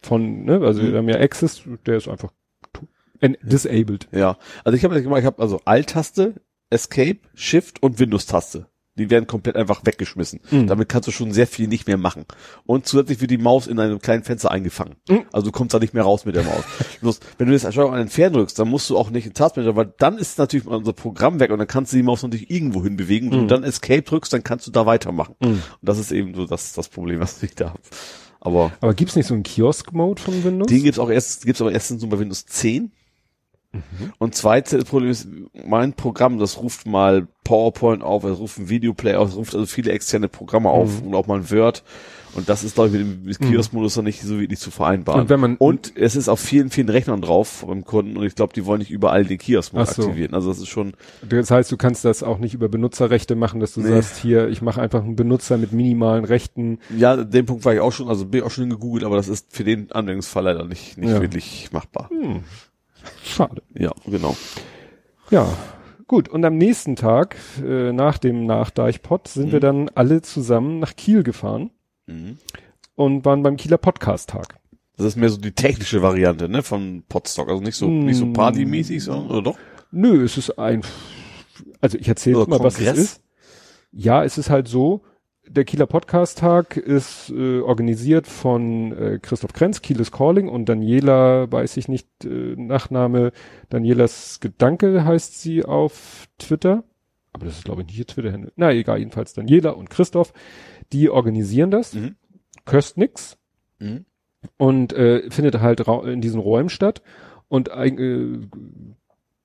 von, 0.00 0.44
ne, 0.44 0.60
also 0.62 0.82
Mhm. 0.82 0.90
wir 0.92 0.98
haben 0.98 1.08
ja 1.08 1.20
Access, 1.20 1.62
der 1.86 1.96
ist 1.96 2.08
einfach 2.08 2.32
disabled. 3.42 4.08
ja. 4.12 4.36
Also 4.64 4.76
ich 4.76 4.84
habe 4.84 4.94
das 4.94 5.02
gemacht, 5.02 5.20
ich 5.20 5.26
habe 5.26 5.42
also 5.42 5.60
Alt-Taste, 5.64 6.34
Escape, 6.70 7.18
Shift 7.34 7.82
und 7.82 7.98
Windows-Taste. 7.98 8.66
Die 8.98 9.08
werden 9.10 9.26
komplett 9.26 9.56
einfach 9.56 9.80
weggeschmissen. 9.84 10.40
Mhm. 10.50 10.66
Damit 10.66 10.88
kannst 10.88 11.08
du 11.08 11.12
schon 11.12 11.32
sehr 11.32 11.46
viel 11.46 11.68
nicht 11.68 11.86
mehr 11.86 11.96
machen. 11.96 12.26
Und 12.66 12.86
zusätzlich 12.86 13.20
wird 13.20 13.30
die 13.30 13.38
Maus 13.38 13.66
in 13.66 13.78
einem 13.80 14.00
kleinen 14.00 14.24
Fenster 14.24 14.50
eingefangen. 14.50 14.96
Mhm. 15.08 15.22
Also 15.32 15.46
du 15.46 15.52
kommst 15.52 15.72
da 15.72 15.78
nicht 15.78 15.94
mehr 15.94 16.02
raus 16.02 16.24
mit 16.26 16.34
der 16.36 16.42
Maus. 16.44 16.64
Bloß, 17.00 17.20
wenn 17.38 17.46
du 17.46 17.52
jetzt 17.54 17.70
Steuerung 17.72 17.94
an 17.94 18.00
entfernen 18.00 18.34
drückst, 18.34 18.58
dann 18.58 18.68
musst 18.68 18.90
du 18.90 18.98
auch 18.98 19.10
nicht 19.10 19.26
in 19.26 19.32
Taskmanager, 19.34 19.76
weil 19.76 19.92
dann 19.98 20.18
ist 20.18 20.38
natürlich 20.38 20.66
unser 20.66 20.92
Programm 20.92 21.40
weg 21.40 21.50
und 21.50 21.58
dann 21.58 21.68
kannst 21.68 21.92
du 21.92 21.96
die 21.96 22.02
Maus 22.02 22.22
natürlich 22.22 22.50
irgendwo 22.50 22.82
hin 22.82 22.96
bewegen. 22.96 23.30
Wenn 23.30 23.38
Mhm. 23.42 23.48
du 23.48 23.54
dann 23.54 23.64
Escape 23.64 24.02
drückst, 24.02 24.32
dann 24.32 24.42
kannst 24.42 24.66
du 24.66 24.70
da 24.70 24.84
weitermachen. 24.84 25.34
Mhm. 25.40 25.48
Und 25.48 25.62
das 25.80 25.98
ist 25.98 26.12
eben 26.12 26.34
so 26.34 26.44
das, 26.46 26.72
das 26.72 26.88
Problem, 26.88 27.20
was 27.20 27.42
ich 27.42 27.54
da 27.54 27.68
habe. 27.70 27.80
Aber 28.40 28.72
Aber 28.80 28.94
gibt's 28.94 29.16
nicht 29.16 29.26
so 29.26 29.34
einen 29.34 29.42
Kiosk-Mode 29.42 30.22
von 30.22 30.44
Windows? 30.44 30.68
den 30.68 30.82
gibt's 30.84 30.98
auch 30.98 31.10
erst, 31.10 31.44
gibt's 31.44 31.60
aber 31.60 31.72
erstens 31.72 32.02
nur 32.02 32.10
bei 32.10 32.18
Windows 32.20 32.46
10. 32.46 32.92
Mhm. 33.72 34.12
Und 34.18 34.34
zweites 34.34 34.84
Problem 34.84 35.10
ist, 35.10 35.28
mein 35.66 35.92
Programm, 35.92 36.38
das 36.38 36.58
ruft 36.62 36.86
mal 36.86 37.28
PowerPoint 37.44 38.02
auf, 38.02 38.24
es 38.24 38.38
ruft 38.38 38.58
ein 38.58 38.68
Videoplayer 38.68 39.20
auf, 39.20 39.30
es 39.30 39.36
ruft 39.36 39.54
also 39.54 39.66
viele 39.66 39.92
externe 39.92 40.28
Programme 40.28 40.70
auf 40.70 41.00
Mhm. 41.02 41.08
und 41.08 41.14
auch 41.14 41.26
mal 41.26 41.38
ein 41.38 41.50
Word. 41.50 41.82
Und 42.34 42.48
das 42.50 42.62
ist, 42.62 42.74
glaube 42.74 42.88
ich, 42.90 42.94
mit 42.94 43.02
dem 43.02 43.24
mit 43.24 43.38
Kiosk-Modus 43.40 43.96
noch 43.96 44.04
nicht 44.04 44.20
so 44.20 44.38
wirklich 44.38 44.58
zu 44.60 44.70
vereinbaren. 44.70 45.22
Und 45.22 45.28
wenn 45.30 45.40
man- 45.40 45.56
und 45.56 45.92
es 45.96 46.14
ist 46.14 46.28
auf 46.28 46.38
vielen, 46.40 46.68
vielen 46.70 46.90
Rechnern 46.90 47.22
drauf 47.22 47.64
beim 47.66 47.84
Kunden 47.84 48.16
und 48.18 48.24
ich 48.26 48.34
glaube, 48.34 48.52
die 48.52 48.66
wollen 48.66 48.80
nicht 48.80 48.90
überall 48.90 49.24
den 49.24 49.38
Kiosk-Modus 49.38 49.94
so. 49.96 50.02
aktivieren. 50.02 50.34
Also 50.34 50.48
das 50.50 50.58
ist 50.58 50.68
schon, 50.68 50.92
Das 51.26 51.50
heißt, 51.50 51.72
du 51.72 51.76
kannst 51.78 52.04
das 52.04 52.22
auch 52.22 52.38
nicht 52.38 52.52
über 52.54 52.68
Benutzerrechte 52.68 53.34
machen, 53.34 53.60
dass 53.60 53.72
du 53.74 53.80
Nee. 53.80 53.88
sagst, 53.88 54.18
hier, 54.18 54.48
ich 54.48 54.60
mache 54.60 54.80
einfach 54.80 55.02
einen 55.02 55.16
Benutzer 55.16 55.56
mit 55.56 55.72
minimalen 55.72 56.24
Rechten. 56.24 56.78
ja, 56.96 57.16
den 57.16 57.46
Punkt 57.46 57.64
war 57.64 57.72
ich 57.74 57.80
auch 57.80 57.92
schon, 57.92 58.08
also 58.08 58.26
bin 58.26 58.40
ich 58.40 58.46
auch 58.46 58.50
schon 58.50 58.68
gegoogelt, 58.70 59.04
aber 59.04 59.16
das 59.16 59.28
ist 59.28 59.46
für 59.50 59.64
den 59.64 59.90
Anwendungsfall 59.90 60.44
leider 60.44 60.64
nicht, 60.64 60.98
nicht 60.98 61.10
Ja. 61.10 61.20
wirklich 61.22 61.70
machbar. 61.72 62.10
Hm. 62.10 62.40
Schade. 63.24 63.62
Ja, 63.74 63.92
genau. 64.06 64.36
Ja, 65.30 65.46
gut. 66.06 66.28
Und 66.28 66.44
am 66.44 66.56
nächsten 66.56 66.96
Tag, 66.96 67.36
äh, 67.64 67.92
nach 67.92 68.18
dem 68.18 68.46
Nachdeichpot, 68.46 69.28
sind 69.28 69.48
Mhm. 69.48 69.52
wir 69.52 69.60
dann 69.60 69.88
alle 69.94 70.22
zusammen 70.22 70.78
nach 70.78 70.96
Kiel 70.96 71.22
gefahren 71.22 71.70
Mhm. 72.06 72.38
und 72.94 73.24
waren 73.24 73.42
beim 73.42 73.56
Kieler 73.56 73.78
Podcast-Tag. 73.78 74.58
Das 74.96 75.06
ist 75.06 75.16
mehr 75.16 75.28
so 75.28 75.36
die 75.38 75.52
technische 75.52 76.02
Variante, 76.02 76.48
ne, 76.48 76.62
von 76.62 77.04
Podstock. 77.08 77.48
Also 77.48 77.62
nicht 77.62 77.76
so, 77.76 77.88
nicht 77.88 78.16
so 78.16 78.32
partymäßig, 78.32 79.04
sondern, 79.04 79.30
oder 79.30 79.42
doch? 79.42 79.58
Nö, 79.92 80.24
es 80.24 80.36
ist 80.36 80.58
ein, 80.58 80.82
also 81.80 81.96
ich 81.98 82.08
erzähle 82.08 82.44
mal, 82.46 82.58
was 82.60 82.80
es 82.80 82.98
ist. 82.98 83.20
Ja, 83.92 84.24
es 84.24 84.38
ist 84.38 84.50
halt 84.50 84.66
so, 84.68 85.02
der 85.50 85.64
Kieler 85.64 85.86
Podcast-Tag 85.86 86.76
ist 86.76 87.30
äh, 87.30 87.60
organisiert 87.60 88.26
von 88.26 88.92
äh, 88.92 89.18
Christoph 89.20 89.52
Krenz, 89.52 89.82
Kiel 89.82 90.00
is 90.00 90.12
Calling 90.12 90.48
und 90.48 90.68
Daniela, 90.68 91.50
weiß 91.50 91.76
ich 91.76 91.88
nicht, 91.88 92.08
äh, 92.24 92.54
Nachname, 92.56 93.32
Danielas 93.68 94.40
Gedanke 94.40 95.04
heißt 95.04 95.40
sie 95.40 95.64
auf 95.64 96.28
Twitter. 96.38 96.84
Aber 97.32 97.46
das 97.46 97.58
ist, 97.58 97.64
glaube 97.64 97.82
ich, 97.82 97.88
nicht 97.88 97.98
ihr 97.98 98.06
Twitter-Handle. 98.06 98.52
Na, 98.56 98.72
egal, 98.72 98.98
jedenfalls 98.98 99.34
Daniela 99.34 99.70
und 99.70 99.90
Christoph, 99.90 100.32
die 100.92 101.10
organisieren 101.10 101.70
das. 101.70 101.94
Mhm. 101.94 102.16
Köst 102.64 102.96
nix 102.98 103.36
Mhm. 103.80 104.04
und 104.56 104.92
äh, 104.92 105.30
findet 105.30 105.60
halt 105.60 105.80
in 105.86 106.20
diesen 106.20 106.40
Räumen 106.40 106.68
statt 106.68 107.02
und 107.48 107.68
äh, 107.68 108.38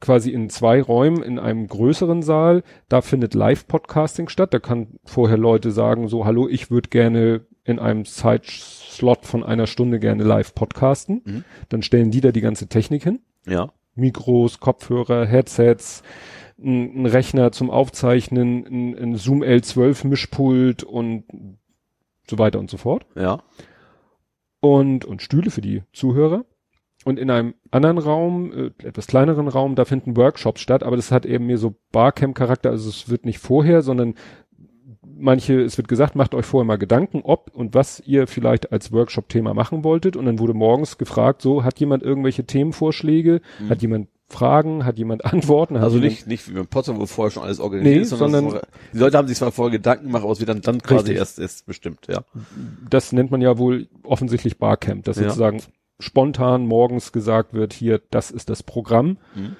quasi 0.03 0.31
in 0.31 0.49
zwei 0.49 0.81
Räumen 0.81 1.23
in 1.23 1.39
einem 1.39 1.65
größeren 1.65 2.23
Saal, 2.23 2.63
da 2.89 3.01
findet 3.01 3.33
Live-Podcasting 3.33 4.27
statt. 4.27 4.53
Da 4.53 4.59
kann 4.59 4.99
vorher 5.05 5.37
Leute 5.37 5.71
sagen, 5.71 6.09
so, 6.09 6.25
hallo, 6.25 6.49
ich 6.49 6.69
würde 6.69 6.89
gerne 6.89 7.45
in 7.63 7.79
einem 7.79 8.03
Zeitslot 8.03 9.25
von 9.25 9.43
einer 9.43 9.65
Stunde 9.65 9.99
gerne 9.99 10.23
live 10.25 10.53
podcasten. 10.53 11.21
Mhm. 11.23 11.43
Dann 11.69 11.81
stellen 11.83 12.11
die 12.11 12.19
da 12.19 12.33
die 12.33 12.41
ganze 12.41 12.67
Technik 12.67 13.03
hin. 13.03 13.19
Ja. 13.47 13.71
Mikros, 13.95 14.59
Kopfhörer, 14.59 15.25
Headsets, 15.25 16.03
ein, 16.61 17.03
ein 17.03 17.05
Rechner 17.05 17.53
zum 17.53 17.69
Aufzeichnen, 17.69 18.65
ein, 18.67 18.97
ein 18.97 19.15
Zoom 19.15 19.41
L12 19.41 20.05
Mischpult 20.05 20.83
und 20.83 21.23
so 22.29 22.37
weiter 22.37 22.59
und 22.59 22.69
so 22.69 22.75
fort 22.77 23.05
Ja. 23.15 23.41
und, 24.59 25.05
und 25.05 25.21
Stühle 25.21 25.49
für 25.49 25.61
die 25.61 25.83
Zuhörer. 25.93 26.43
Und 27.05 27.19
in 27.19 27.29
einem 27.29 27.53
anderen 27.71 27.97
Raum, 27.97 28.51
äh, 28.53 28.87
etwas 28.87 29.07
kleineren 29.07 29.47
Raum, 29.47 29.75
da 29.75 29.85
finden 29.85 30.15
Workshops 30.17 30.61
statt, 30.61 30.83
aber 30.83 30.95
das 30.95 31.11
hat 31.11 31.25
eben 31.25 31.45
mehr 31.47 31.57
so 31.57 31.75
Barcamp-Charakter, 31.91 32.69
also 32.69 32.89
es 32.89 33.09
wird 33.09 33.25
nicht 33.25 33.39
vorher, 33.39 33.81
sondern 33.81 34.15
manche, 35.15 35.61
es 35.61 35.77
wird 35.77 35.87
gesagt, 35.87 36.15
macht 36.15 36.33
euch 36.33 36.45
vorher 36.45 36.65
mal 36.65 36.77
Gedanken, 36.77 37.21
ob 37.23 37.51
und 37.53 37.73
was 37.75 38.01
ihr 38.05 38.27
vielleicht 38.27 38.71
als 38.71 38.91
Workshop-Thema 38.91 39.53
machen 39.53 39.83
wolltet. 39.83 40.15
Und 40.15 40.25
dann 40.25 40.39
wurde 40.39 40.53
morgens 40.53 40.97
gefragt, 40.97 41.41
so, 41.41 41.63
hat 41.63 41.79
jemand 41.79 42.03
irgendwelche 42.03 42.45
Themenvorschläge? 42.45 43.41
Mhm. 43.59 43.69
Hat 43.69 43.81
jemand 43.81 44.07
Fragen? 44.29 44.85
Hat 44.85 44.97
jemand 44.97 45.25
Antworten? 45.31 45.75
Hat 45.77 45.83
also 45.83 45.97
jemand 45.97 46.11
nicht, 46.13 46.27
nicht 46.27 46.49
wie 46.49 46.53
beim 46.53 46.67
Potsdam, 46.67 46.99
wo 46.99 47.05
vorher 47.05 47.31
schon 47.31 47.43
alles 47.43 47.59
organisiert 47.59 47.95
Nee, 47.95 48.01
ist, 48.01 48.09
sondern, 48.09 48.45
sondern- 48.49 48.61
die 48.93 48.97
Leute 48.97 49.17
haben 49.17 49.27
sich 49.27 49.37
zwar 49.37 49.51
vorher 49.51 49.71
Gedanken 49.71 50.05
gemacht, 50.05 50.23
aber 50.23 50.31
es 50.31 50.39
wird 50.39 50.49
dann, 50.49 50.61
dann 50.61 50.81
quasi 50.81 50.99
Richtig. 51.11 51.17
erst, 51.17 51.39
erst 51.39 51.65
bestimmt, 51.65 52.07
ja. 52.09 52.23
das 52.89 53.11
nennt 53.11 53.29
man 53.31 53.41
ja 53.41 53.57
wohl 53.57 53.87
offensichtlich 54.03 54.57
Barcamp, 54.57 55.03
dass 55.05 55.17
Ja. 55.17 55.23
sozusagen 55.25 55.61
spontan 56.03 56.67
morgens 56.67 57.11
gesagt 57.11 57.53
wird, 57.53 57.73
hier, 57.73 58.01
das 58.11 58.31
ist 58.31 58.49
das 58.49 58.63
Programm. 58.63 59.17
Mhm. 59.35 59.55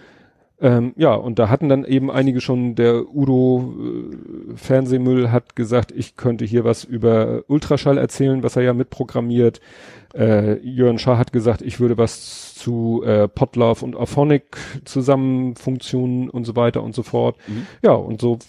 Ähm, 0.63 0.93
ja, 0.95 1.13
und 1.13 1.39
da 1.39 1.49
hatten 1.49 1.67
dann 1.67 1.83
eben 1.83 2.09
einige 2.09 2.39
schon, 2.39 2.75
der 2.75 3.13
Udo 3.13 3.73
äh, 3.77 4.55
Fernsehmüll 4.55 5.29
hat 5.29 5.55
gesagt, 5.55 5.91
ich 5.91 6.15
könnte 6.15 6.45
hier 6.45 6.63
was 6.63 6.85
über 6.85 7.43
Ultraschall 7.47 7.97
erzählen, 7.97 8.43
was 8.43 8.55
er 8.55 8.61
ja 8.61 8.73
mitprogrammiert. 8.73 9.59
Äh, 10.13 10.59
Jörn 10.59 10.99
Schaar 10.99 11.17
hat 11.17 11.33
gesagt, 11.33 11.61
ich 11.63 11.81
würde 11.81 11.97
was 11.97 12.53
zu 12.53 13.03
äh, 13.03 13.27
Podlove 13.27 13.83
und 13.83 13.95
Auphonic 13.95 14.57
Zusammenfunktionen 14.85 16.29
und 16.29 16.45
so 16.45 16.55
weiter 16.55 16.81
und 16.83 16.95
so 16.95 17.03
fort. 17.03 17.35
Mhm. 17.47 17.67
Ja, 17.81 17.93
und 17.93 18.21
so 18.21 18.39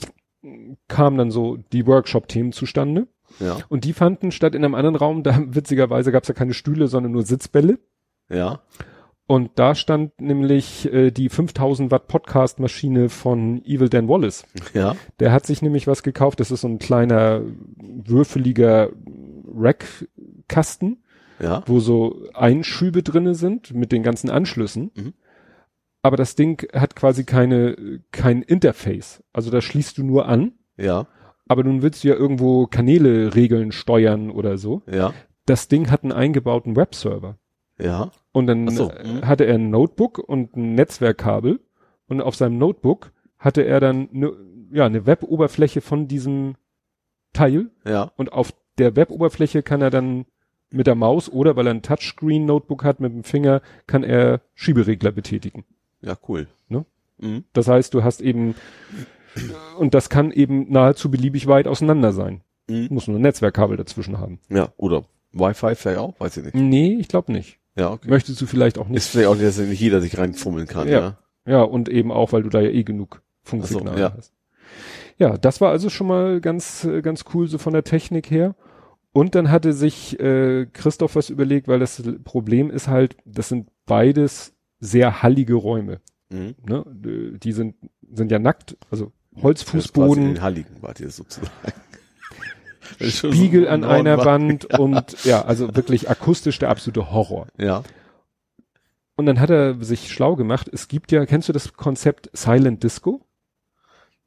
kamen 0.87 1.19
dann 1.19 1.31
so 1.31 1.57
die 1.73 1.87
Workshop-Themen 1.87 2.53
zustande. 2.53 3.09
Ja. 3.41 3.59
Und 3.69 3.85
die 3.85 3.93
fanden 3.93 4.31
statt 4.31 4.55
in 4.55 4.65
einem 4.65 4.75
anderen 4.75 4.97
Raum, 4.97 5.23
da 5.23 5.39
witzigerweise 5.47 6.13
gab 6.13 6.23
es 6.23 6.29
ja 6.29 6.35
keine 6.35 6.55
Stühle, 6.55 6.89
sondern 6.89 7.13
nur 7.13 7.23
Sitzbälle. 7.25 7.79
Ja. 8.29 8.61
Und 9.27 9.53
da 9.55 9.75
stand 9.75 10.21
nämlich 10.21 10.93
äh, 10.93 11.11
die 11.11 11.31
5000 11.31 11.91
Watt 11.91 12.09
Podcast 12.09 12.61
Maschine 12.61 13.09
von 13.09 13.65
Evil 13.65 13.89
Dan 13.89 14.07
Wallace. 14.09 14.45
Ja. 14.75 14.97
Der 15.19 15.33
hat 15.33 15.47
sich 15.47 15.63
nämlich 15.63 15.87
was 15.87 16.03
gekauft. 16.03 16.41
Das 16.41 16.51
ist 16.51 16.61
so 16.61 16.69
ein 16.69 16.79
kleiner 16.79 17.41
würfeliger 17.79 18.91
Rack-Kasten, 19.79 21.03
Ja. 21.41 21.63
wo 21.67 21.81
so 21.81 22.23
Einschübe 22.35 23.03
drinne 23.03 23.35
sind 23.35 23.75
mit 23.75 23.93
den 23.93 24.03
ganzen 24.03 24.31
Anschlüssen. 24.31 24.91
Mhm. 24.95 25.15
Aber 26.03 26.17
das 26.19 26.35
Ding 26.37 26.69
hat 26.75 26.95
quasi 26.97 27.25
keine, 27.25 28.01
kein 28.13 28.43
Interface. 28.43 29.23
Also 29.33 29.51
da 29.51 29.63
schließt 29.63 29.97
du 29.97 30.05
nur 30.05 30.29
an. 30.29 30.53
Ja. 30.77 31.07
Aber 31.47 31.63
nun 31.65 31.83
willst 31.83 32.05
du 32.05 32.09
ja 32.09 32.15
irgendwo 32.15 32.67
Kanäle 32.67 33.35
regeln, 33.35 33.73
steuern 33.73 34.31
oder 34.31 34.59
so. 34.59 34.83
Ja. 34.91 35.13
Das 35.47 35.69
Ding 35.69 35.91
hat 35.91 36.03
einen 36.03 36.13
eingebauten 36.13 36.77
Webserver. 36.77 37.39
Ja. 37.79 38.11
Und 38.33 38.47
dann 38.47 38.69
so, 38.69 38.87
mhm. 38.87 39.27
hatte 39.27 39.45
er 39.45 39.57
ein 39.57 39.71
Notebook 39.71 40.19
und 40.19 40.57
ein 40.57 40.75
Netzwerkkabel. 40.75 41.61
Und 42.09 42.21
auf 42.21 42.35
seinem 42.35 42.59
Notebook 42.59 43.13
hatte 43.39 43.63
er 43.63 43.81
dann 43.81 44.09
ne, 44.13 44.33
ja, 44.73 44.87
eine 44.87 45.07
Web-Oberfläche 45.07 45.81
von 45.81 46.09
diesem 46.09 46.55
Teil. 47.33 47.71
Ja. 47.87 48.11
Und 48.17 48.33
auf 48.33 48.55
der 48.79 48.97
Web-Oberfläche 48.97 49.63
kann 49.63 49.83
er 49.83 49.91
dann 49.91 50.27
mit 50.71 50.87
der 50.87 50.95
Maus 50.95 51.31
oder 51.31 51.57
weil 51.57 51.69
er 51.69 51.75
ein 51.75 51.83
Touchscreen-Notebook 51.83 52.85
hat 52.85 53.01
mit 53.01 53.13
dem 53.13 53.25
Finger, 53.25 53.63
kann 53.87 54.03
er 54.03 54.41
Schieberegler 54.55 55.13
betätigen. 55.13 55.65
Ja, 56.01 56.17
cool. 56.29 56.49
Ne? 56.69 56.85
Mhm. 57.19 57.45
Das 57.53 57.69
heißt, 57.69 57.95
du 57.95 58.03
hast 58.03 58.21
eben, 58.21 58.55
und 59.79 59.95
das 59.95 60.09
kann 60.09 60.31
eben 60.31 60.71
nahezu 60.71 61.11
beliebig 61.11 61.47
weit 61.47 61.67
auseinander 61.67 62.13
sein. 62.13 62.43
Mhm. 62.69 62.89
Muss 62.91 63.09
nur 63.09 63.19
ein 63.19 63.23
Netzwerkkabel 63.23 63.77
dazwischen 63.77 64.19
haben. 64.19 64.39
Ja. 64.49 64.69
Oder 64.77 65.05
Wi-Fi 65.33 65.75
vielleicht 65.75 65.99
auch, 65.99 66.19
weiß 66.19 66.37
ich 66.39 66.45
nicht. 66.45 66.55
Nee, 66.55 66.97
ich 66.99 67.09
glaube 67.09 67.33
nicht. 67.33 67.59
Ja, 67.77 67.91
okay. 67.91 68.09
Möchtest 68.09 68.41
du 68.41 68.47
vielleicht 68.47 68.79
auch 68.79 68.89
nicht. 68.89 68.99
Ist 68.99 69.09
vielleicht 69.09 69.29
auch 69.29 69.35
nicht, 69.35 69.47
dass 69.47 69.59
nicht 69.59 69.81
jeder 69.81 70.01
sich 70.01 70.17
reinfummeln 70.17 70.67
kann, 70.67 70.89
Ja. 70.89 71.01
ja. 71.01 71.19
Ja, 71.47 71.61
und 71.63 71.91
eben 71.91 72.11
auch, 72.11 72.33
weil 72.33 72.43
du 72.43 72.49
da 72.49 72.61
ja 72.61 72.71
eh 72.71 72.85
genug 72.85 73.21
Funksignale 73.43 73.97
so, 73.97 74.03
ja. 74.03 74.15
hast. 74.17 74.33
Ja, 75.19 75.37
das 75.37 75.61
war 75.61 75.71
also 75.71 75.91
schon 75.91 76.07
mal 76.07 76.41
ganz, 76.41 76.89
ganz 77.03 77.25
cool 77.35 77.49
so 77.49 77.59
von 77.59 77.75
der 77.75 77.85
Technik 77.85 78.31
her. 78.31 78.55
Und 79.13 79.35
dann 79.35 79.51
hatte 79.51 79.73
sich 79.75 80.19
äh, 80.19 80.67
Christoph 80.73 81.17
was 81.17 81.29
überlegt, 81.31 81.69
weil 81.69 81.79
das 81.79 82.03
Problem 82.25 82.71
ist 82.71 82.89
halt, 82.89 83.17
das 83.27 83.51
sind 83.51 83.69
beides 83.87 84.55
sehr 84.81 85.23
hallige 85.23 85.55
Räume. 85.55 86.01
Mhm. 86.31 86.55
Ne? 86.67 86.85
Äh, 87.05 87.39
Die 87.39 87.53
sind, 87.53 87.77
sind 88.11 88.33
ja 88.33 88.39
nackt, 88.39 88.77
also 88.91 89.13
Quasi 89.35 89.39
in 89.39 89.43
Holzfußboden, 89.43 90.25
den 90.35 90.43
Halligen 90.43 90.83
war 90.83 90.95
das 90.99 91.17
sozusagen. 91.17 91.51
Spiegel 93.01 93.69
an 93.69 93.85
ein 93.85 94.07
einer 94.07 94.25
Wand 94.25 94.67
und 94.79 95.25
ja, 95.25 95.43
also 95.43 95.75
wirklich 95.75 96.09
akustisch 96.11 96.59
der 96.59 96.71
absolute 96.71 97.11
Horror. 97.13 97.47
Ja. 97.59 97.83
Und 99.17 99.27
dann 99.27 99.41
hat 99.41 99.51
er 99.51 99.83
sich 99.83 100.11
schlau 100.13 100.37
gemacht. 100.37 100.69
Es 100.73 100.89
gibt 100.89 101.13
ja, 101.13 101.25
kennst 101.27 101.49
du 101.49 101.53
das 101.53 101.73
Konzept 101.75 102.31
Silent 102.33 102.83
Disco? 102.83 103.21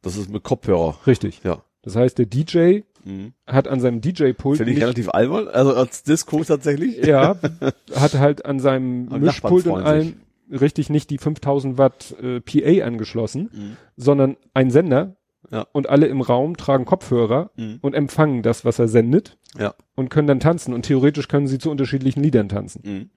Das 0.01 0.15
ist 0.15 0.29
mit 0.29 0.43
Kopfhörer. 0.43 0.97
Richtig. 1.05 1.41
Ja. 1.43 1.61
Das 1.81 1.95
heißt, 1.95 2.17
der 2.17 2.25
DJ 2.25 2.81
Mhm. 3.07 3.31
hat 3.45 3.69
an 3.69 3.79
seinem 3.79 4.01
DJ-Pult 4.01 4.57
Finde 4.57 4.73
ich 4.73 4.81
relativ 4.81 5.07
albern, 5.09 5.47
also 5.47 5.73
als 5.73 6.03
Disco 6.03 6.43
tatsächlich. 6.43 7.05
ja, 7.05 7.37
hat 7.95 8.15
halt 8.15 8.45
an 8.45 8.59
seinem 8.59 9.05
Mischpult 9.05 9.65
und 9.67 9.81
allem 9.81 10.19
richtig 10.49 10.89
nicht 10.89 11.09
die 11.09 11.17
5000 11.17 11.77
Watt 11.77 12.15
äh, 12.21 12.39
PA 12.41 12.85
angeschlossen, 12.85 13.49
Mhm. 13.53 13.77
sondern 13.95 14.37
ein 14.53 14.69
Sender 14.71 15.15
Ja. 15.51 15.65
und 15.71 15.87
alle 15.89 16.07
im 16.07 16.21
Raum 16.21 16.57
tragen 16.57 16.85
Kopfhörer 16.85 17.51
Mhm. 17.55 17.79
und 17.81 17.93
empfangen 17.93 18.41
das, 18.43 18.65
was 18.65 18.79
er 18.79 18.87
sendet 18.87 19.37
Ja. 19.57 19.73
und 19.95 20.09
können 20.09 20.27
dann 20.27 20.39
tanzen 20.39 20.73
und 20.73 20.83
theoretisch 20.85 21.27
können 21.27 21.47
sie 21.47 21.59
zu 21.59 21.69
unterschiedlichen 21.71 22.21
Liedern 22.21 22.49
tanzen. 22.49 22.81
Mhm. 22.85 23.09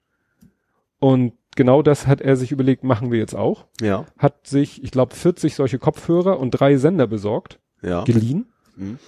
Und 0.99 1.33
genau 1.55 1.81
das 1.81 2.05
hat 2.07 2.21
er 2.21 2.35
sich 2.37 2.51
überlegt, 2.51 2.83
machen 2.83 3.11
wir 3.11 3.17
jetzt 3.19 3.35
auch. 3.35 3.65
Ja. 3.81 4.05
Hat 4.17 4.45
sich, 4.47 4.83
ich 4.83 4.91
glaube, 4.91 5.15
40 5.15 5.55
solche 5.55 5.79
Kopfhörer 5.79 6.39
und 6.39 6.51
drei 6.51 6.77
Sender 6.77 7.07
besorgt, 7.07 7.59
Ja. 7.81 8.03
geliehen. 8.03 8.45
Mhm. 8.75 8.99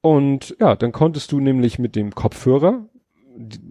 Und 0.00 0.56
ja, 0.58 0.74
dann 0.74 0.90
konntest 0.92 1.30
du 1.32 1.38
nämlich 1.40 1.78
mit 1.78 1.94
dem 1.94 2.12
Kopfhörer, 2.14 2.86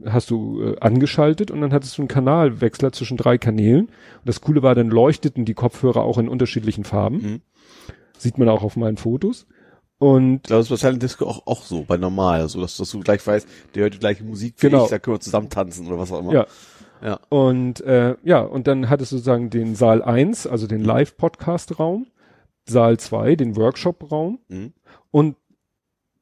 hast 0.06 0.30
du 0.31 0.61
äh, 0.64 0.80
angeschaltet 0.80 1.51
und 1.51 1.61
dann 1.61 1.72
hattest 1.73 1.98
du 1.98 2.01
einen 2.01 2.07
Kanalwechsler 2.09 2.91
zwischen 2.91 3.17
drei 3.17 3.38
Kanälen. 3.38 3.85
Und 3.88 3.91
das 4.25 4.41
Coole 4.41 4.64
war, 4.64 4.75
dann 4.75 4.90
leuchteten 4.90 5.45
die 5.45 5.53
Kopfhörer 5.53 6.01
auch 6.01 6.17
in 6.17 6.27
unterschiedlichen 6.30 6.83
Farben. 6.83 7.17
Mhm. 7.17 7.41
Sieht 8.17 8.38
man 8.38 8.49
auch 8.49 8.64
auf 8.64 8.75
meinen 8.75 8.98
Fotos. 8.98 9.48
Und 9.99 10.49
Das 10.49 10.61
ist 10.65 10.69
bei 10.69 10.75
Silent 10.77 11.03
Disco 11.03 11.25
auch, 11.25 11.45
auch 11.45 11.61
so, 11.64 11.83
bei 11.83 11.98
normal, 11.98 12.49
so 12.49 12.59
dass, 12.59 12.77
dass 12.77 12.90
du 12.90 12.99
gleich 13.01 13.25
weißt, 13.25 13.48
der 13.75 13.83
hört 13.83 13.93
die 13.93 13.99
gleiche 13.99 14.23
Musik 14.23 14.56
wie 14.57 14.67
Genau. 14.69 14.85
ich, 14.85 14.90
da 14.90 14.98
können 14.98 15.15
wir 15.17 15.19
zusammen 15.22 15.49
tanzen 15.49 15.85
oder 15.88 15.99
was 15.99 16.11
auch 16.11 16.22
immer. 16.22 16.33
ja, 16.33 16.45
Ja. 17.03 17.19
und 17.30 17.81
äh, 17.81 18.15
ja, 18.23 18.40
und 18.41 18.65
dann 18.65 18.90
hattest 18.90 19.11
du 19.11 19.17
sozusagen 19.17 19.51
den 19.51 19.75
Saal 19.75 20.01
1, 20.01 20.48
also 20.48 20.65
den 20.65 20.83
Live-Podcast-Raum, 20.83 22.07
Saal 22.65 22.98
2, 22.98 23.35
den 23.35 23.56
Workshop-Raum 23.56 24.40
Mhm. 24.49 24.73
und 25.11 25.35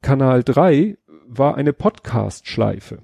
Kanal 0.02 0.42
3 0.44 0.98
war 1.26 1.54
eine 1.54 1.72
Podcast-Schleife. 1.72 2.98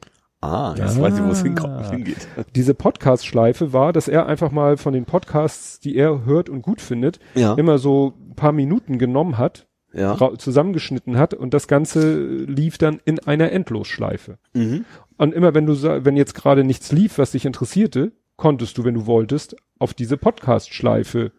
Ah, 0.47 0.75
jetzt 0.76 1.00
weiß 1.00 1.18
ich, 1.18 1.25
wo 1.25 1.31
es 1.31 1.44
Ah. 1.65 1.91
hingeht. 1.91 2.28
diese 2.55 2.75
Podcast-Schleife 2.75 3.73
war, 3.73 3.92
dass 3.92 4.07
er 4.08 4.26
einfach 4.26 4.50
mal 4.52 4.76
von 4.76 4.92
den 4.92 5.05
Podcasts, 5.05 5.81
die 5.81 5.97
er 5.97 6.25
hört 6.25 6.49
und 6.49 6.62
gut 6.62 6.81
findet, 6.81 7.18
Ja. 7.34 7.55
immer 7.55 7.78
so 7.78 8.15
ein 8.31 8.34
paar 8.36 8.52
Minuten 8.52 8.99
genommen 8.99 9.39
hat, 9.39 9.66
Ja. 9.92 10.16
zusammengeschnitten 10.39 11.18
hat 11.18 11.34
und 11.34 11.52
das 11.55 11.68
Ganze 11.68 12.16
lief 12.44 12.78
dann 12.78 13.00
in 13.05 13.18
einer 13.20 13.50
Endlosschleife. 13.50 14.39
Mhm. 14.55 14.84
Und 15.16 15.34
immer 15.34 15.55
wenn 15.55 15.66
du, 15.66 15.75
wenn 16.05 16.16
jetzt 16.16 16.34
gerade 16.34 16.62
nichts 16.65 16.92
lief, 16.92 17.18
was 17.18 17.33
dich 17.33 17.44
interessierte, 17.47 18.12
konntest 18.36 18.76
du, 18.78 18.84
wenn 18.84 18.94
du 18.94 19.07
wolltest, 19.07 19.57
auf 19.78 19.94
diese 19.94 20.16
Podcast-Schleife 20.16 21.33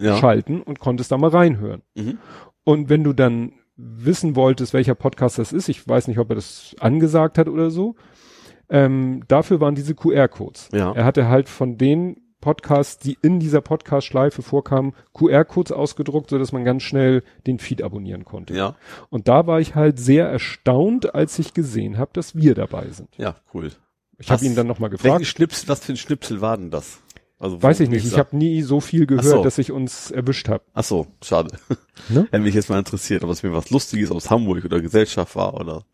Ja. 0.00 0.16
schalten 0.16 0.60
und 0.62 0.78
konntest 0.78 1.10
da 1.12 1.18
mal 1.18 1.30
reinhören. 1.30 1.82
Mhm. 1.94 2.18
Und 2.64 2.88
wenn 2.90 3.02
du 3.04 3.12
dann 3.12 3.52
wissen 3.76 4.36
wolltest, 4.36 4.74
welcher 4.74 4.94
Podcast 4.94 5.38
das 5.38 5.52
ist, 5.52 5.68
ich 5.68 5.88
weiß 5.88 6.06
nicht, 6.08 6.18
ob 6.18 6.28
er 6.30 6.36
das 6.36 6.76
angesagt 6.80 7.38
hat 7.38 7.48
oder 7.48 7.70
so, 7.70 7.96
ähm, 8.72 9.22
dafür 9.28 9.60
waren 9.60 9.74
diese 9.74 9.94
QR-Codes. 9.94 10.70
Ja. 10.72 10.92
Er 10.92 11.04
hatte 11.04 11.28
halt 11.28 11.48
von 11.48 11.76
den 11.76 12.16
Podcasts, 12.40 12.98
die 12.98 13.16
in 13.22 13.38
dieser 13.38 13.60
Podcast-Schleife 13.60 14.42
vorkamen, 14.42 14.94
QR-Codes 15.12 15.72
ausgedruckt, 15.72 16.30
so 16.30 16.38
dass 16.38 16.52
man 16.52 16.64
ganz 16.64 16.82
schnell 16.82 17.22
den 17.46 17.58
Feed 17.58 17.82
abonnieren 17.82 18.24
konnte. 18.24 18.54
Ja. 18.54 18.74
Und 19.10 19.28
da 19.28 19.46
war 19.46 19.60
ich 19.60 19.74
halt 19.74 20.00
sehr 20.00 20.26
erstaunt, 20.26 21.14
als 21.14 21.38
ich 21.38 21.54
gesehen 21.54 21.98
habe, 21.98 22.10
dass 22.14 22.34
wir 22.34 22.54
dabei 22.54 22.88
sind. 22.90 23.10
Ja, 23.18 23.36
cool. 23.54 23.70
Ich 24.18 24.30
habe 24.30 24.44
ihn 24.44 24.54
dann 24.54 24.66
nochmal 24.66 24.90
Welchen 24.90 25.02
gefragt. 25.02 25.26
Schnipsel, 25.26 25.68
was 25.68 25.84
für 25.84 25.92
ein 25.92 25.96
Schnipsel 25.96 26.40
war 26.40 26.56
denn 26.56 26.70
das? 26.70 27.00
Also, 27.38 27.62
Weiß 27.62 27.80
ich 27.80 27.90
nicht. 27.90 28.06
Ich 28.06 28.18
habe 28.18 28.36
nie 28.36 28.62
so 28.62 28.80
viel 28.80 29.04
gehört, 29.04 29.24
so. 29.24 29.42
dass 29.42 29.58
ich 29.58 29.72
uns 29.72 30.10
erwischt 30.10 30.48
habe. 30.48 30.62
Ach 30.74 30.84
so, 30.84 31.08
schade. 31.22 31.56
Ne? 32.08 32.22
Hätte 32.30 32.38
mich 32.38 32.54
jetzt 32.54 32.70
mal 32.70 32.78
interessiert, 32.78 33.22
ob 33.24 33.30
es 33.30 33.42
mir 33.42 33.52
was 33.52 33.70
Lustiges 33.70 34.10
aus 34.10 34.30
Hamburg 34.30 34.64
oder 34.64 34.80
Gesellschaft 34.80 35.34
war 35.36 35.54
oder. 35.54 35.84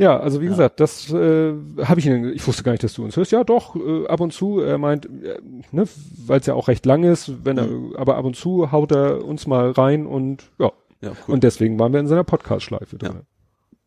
Ja, 0.00 0.18
also 0.18 0.40
wie 0.40 0.46
gesagt, 0.46 0.80
das 0.80 1.12
äh, 1.12 1.52
habe 1.84 2.00
ich 2.00 2.06
ihn, 2.06 2.32
ich 2.32 2.46
wusste 2.46 2.62
gar 2.62 2.72
nicht, 2.72 2.82
dass 2.82 2.94
du 2.94 3.04
uns 3.04 3.16
hörst. 3.18 3.32
Ja, 3.32 3.44
doch, 3.44 3.76
äh, 3.76 4.06
ab 4.06 4.20
und 4.20 4.32
zu. 4.32 4.58
Er 4.60 4.78
meint, 4.78 5.04
äh, 5.06 5.38
ne, 5.72 5.84
weil 6.26 6.40
es 6.40 6.46
ja 6.46 6.54
auch 6.54 6.68
recht 6.68 6.86
lang 6.86 7.04
ist, 7.04 7.44
wenn 7.44 7.58
er, 7.58 7.68
aber 7.98 8.16
ab 8.16 8.24
und 8.24 8.34
zu 8.34 8.72
haut 8.72 8.92
er 8.92 9.22
uns 9.24 9.46
mal 9.46 9.70
rein 9.72 10.06
und 10.06 10.50
ja. 10.58 10.72
Ja, 11.02 11.12
cool. 11.26 11.34
Und 11.34 11.44
deswegen 11.44 11.78
waren 11.78 11.92
wir 11.92 12.00
in 12.00 12.06
seiner 12.06 12.24
Podcast-Schleife 12.24 12.96
drin. 12.98 13.20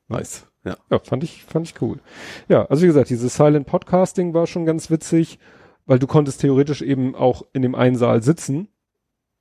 nice. 0.07 0.47
Ja. 0.65 0.77
Ja, 0.89 0.99
fand 0.99 1.23
ich, 1.23 1.43
fand 1.43 1.67
ich 1.67 1.81
cool. 1.81 1.97
Ja, 2.47 2.65
also 2.65 2.83
wie 2.83 2.87
gesagt, 2.87 3.09
dieses 3.09 3.35
Silent 3.35 3.65
Podcasting 3.67 4.33
war 4.33 4.47
schon 4.47 4.65
ganz 4.65 4.89
witzig. 4.91 5.39
weil 5.85 5.99
du 5.99 6.07
konntest 6.07 6.39
theoretisch 6.41 6.81
eben 6.81 7.13
auch 7.13 7.43
in 7.53 7.61
dem 7.61 7.75
einen 7.75 7.95
Saal 7.97 8.23
sitzen 8.23 8.69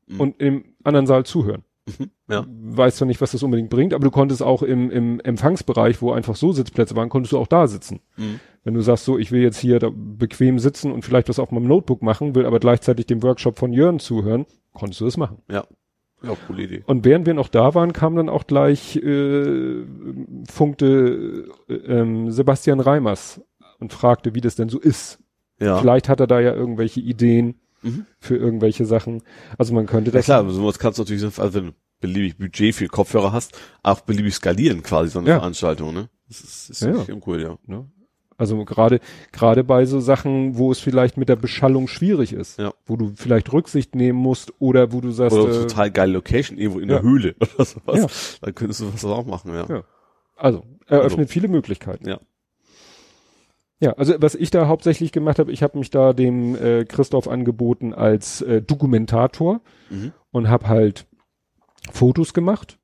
Mhm. 0.09 0.21
und 0.21 0.41
im 0.41 0.65
anderen 0.83 1.07
Saal 1.07 1.25
zuhören. 1.25 1.63
Mhm. 1.87 2.11
Ja. 2.29 2.47
Weiß 2.49 2.97
zwar 2.97 3.07
nicht, 3.07 3.21
was 3.21 3.33
das 3.33 3.43
unbedingt 3.43 3.71
bringt, 3.71 3.93
aber 3.95 4.05
du 4.05 4.11
konntest 4.11 4.43
auch 4.43 4.63
im, 4.63 4.91
im 4.91 5.21
Empfangsbereich, 5.21 6.01
wo 6.01 6.13
einfach 6.13 6.37
so 6.37 6.53
Sitzplätze 6.53 6.95
waren, 6.95 7.09
konntest 7.09 7.33
du 7.33 7.39
auch 7.39 7.49
da 7.49 7.67
sitzen. 7.67 8.01
Mhm. 8.17 8.41
Wenn 8.65 8.75
du 8.75 8.81
sagst, 8.81 9.05
so, 9.05 9.19
ich 9.19 9.33
will 9.33 9.43
jetzt 9.43 9.59
hier 9.59 9.79
da 9.81 9.91
bequem 9.93 10.59
sitzen 10.59 10.93
und 10.93 11.05
vielleicht 11.05 11.29
was 11.29 11.41
auf 11.41 11.51
meinem 11.51 11.67
Notebook 11.67 12.03
machen, 12.03 12.35
will 12.35 12.47
aber 12.47 12.61
gleichzeitig 12.61 13.07
dem 13.07 13.23
Workshop 13.23 13.59
von 13.59 13.73
Jörn 13.73 13.99
zuhören, 13.99 14.47
konntest 14.73 15.01
du 15.01 15.05
das 15.07 15.17
machen. 15.17 15.39
Ja. 15.51 15.65
Ja, 16.23 16.37
coole 16.47 16.63
Idee. 16.63 16.85
Und 16.87 17.05
während 17.05 17.27
wir 17.27 17.35
noch 17.35 17.49
da 17.49 17.75
waren, 17.75 17.93
kam 17.93 18.15
dann 18.15 18.29
auch 18.29 18.47
gleich 18.47 18.97
äh, 18.97 19.85
funkte 20.49 21.49
äh, 21.69 21.75
ähm, 21.75 22.31
Sebastian 22.31 22.79
Reimers 22.79 23.41
und 23.81 23.93
fragte, 23.93 24.33
wie 24.35 24.41
das 24.41 24.55
denn 24.55 24.69
so 24.69 24.79
ist. 24.79 25.19
Ja. 25.59 25.79
Vielleicht 25.79 26.09
hat 26.09 26.21
er 26.21 26.29
da 26.29 26.39
ja 26.39 26.55
irgendwelche 26.55 27.01
Ideen 27.01 27.61
Mhm. 27.83 28.07
für 28.19 28.37
irgendwelche 28.37 28.85
Sachen. 28.87 29.23
Also 29.59 29.75
man 29.75 29.87
könnte 29.87 30.11
Ja 30.11 30.17
das. 30.19 30.25
klar, 30.27 30.49
sowas 30.51 30.79
kannst 30.79 30.99
du 30.99 31.03
natürlich, 31.03 31.23
also 31.39 31.55
wenn 31.55 31.67
du 31.67 31.73
beliebig 32.01 32.37
Budget 32.39 32.75
für 32.75 32.87
Kopfhörer 32.89 33.33
hast, 33.33 33.59
auch 33.83 34.01
beliebig 34.01 34.35
skalieren 34.35 34.83
quasi 34.83 35.11
so 35.11 35.19
eine 35.21 35.29
Ja. 35.31 35.39
Veranstaltung, 35.39 35.95
ne? 35.95 36.09
Das 36.29 36.41
ist, 36.41 36.71
ist 36.71 36.83
Ja, 36.83 36.93
ja. 36.93 37.15
cool, 37.27 37.41
ja. 37.43 37.59
Ne? 37.67 37.87
Also 38.39 38.65
gerade 38.65 38.99
gerade 39.31 39.63
bei 39.63 39.85
so 39.85 40.01
Sachen, 40.01 40.57
wo 40.59 40.73
es 40.73 40.81
vielleicht 40.81 41.17
mit 41.17 41.29
der 41.29 41.37
Beschallung 41.37 41.87
schwierig 41.87 42.33
ist, 42.33 42.59
Ja. 42.59 42.73
wo 42.87 42.97
du 42.97 43.13
vielleicht 43.15 43.53
Rücksicht 43.53 43.95
nehmen 43.95 44.19
musst 44.19 44.53
oder 44.59 44.93
wo 44.93 45.01
du 45.01 45.11
sagst, 45.13 45.37
Oder 45.37 45.53
äh, 45.55 45.67
total 45.69 45.91
geile 45.93 46.13
Location, 46.15 46.59
irgendwo 46.59 46.81
in 46.81 46.89
ja. 46.89 46.97
der 46.97 47.03
Höhle 47.03 47.37
oder 47.55 47.65
sowas. 47.65 47.99
Ja. 48.01 48.07
Dann 48.47 48.55
könntest 48.55 48.81
du 48.81 48.93
was 48.93 49.05
auch 49.05 49.27
machen, 49.27 49.53
ja. 49.55 49.67
Ja. 49.69 49.85
also 50.37 50.65
eröffnet 50.87 51.31
viele 51.31 51.47
Möglichkeiten. 51.49 52.09
Ja. 52.09 52.21
Ja, 53.83 53.93
also 53.95 54.15
was 54.19 54.35
ich 54.37 54.51
da 54.51 54.69
hauptsächlich 54.69 55.11
gemacht 55.11 55.39
habe, 55.41 55.51
ich 55.51 55.63
habe 55.63 55.77
mich 55.79 55.91
da 55.91 56.13
dem 56.13 56.55
äh, 56.55 56.85
Christoph 56.85 57.27
angeboten 57.27 57.93
als 57.93 58.41
äh, 58.43 58.63
Dokumentator 58.63 59.61
Mhm. 59.91 60.13
und 60.31 60.49
habe 60.49 60.69
halt 60.69 61.07
Fotos 61.91 62.33
gemacht 62.33 62.79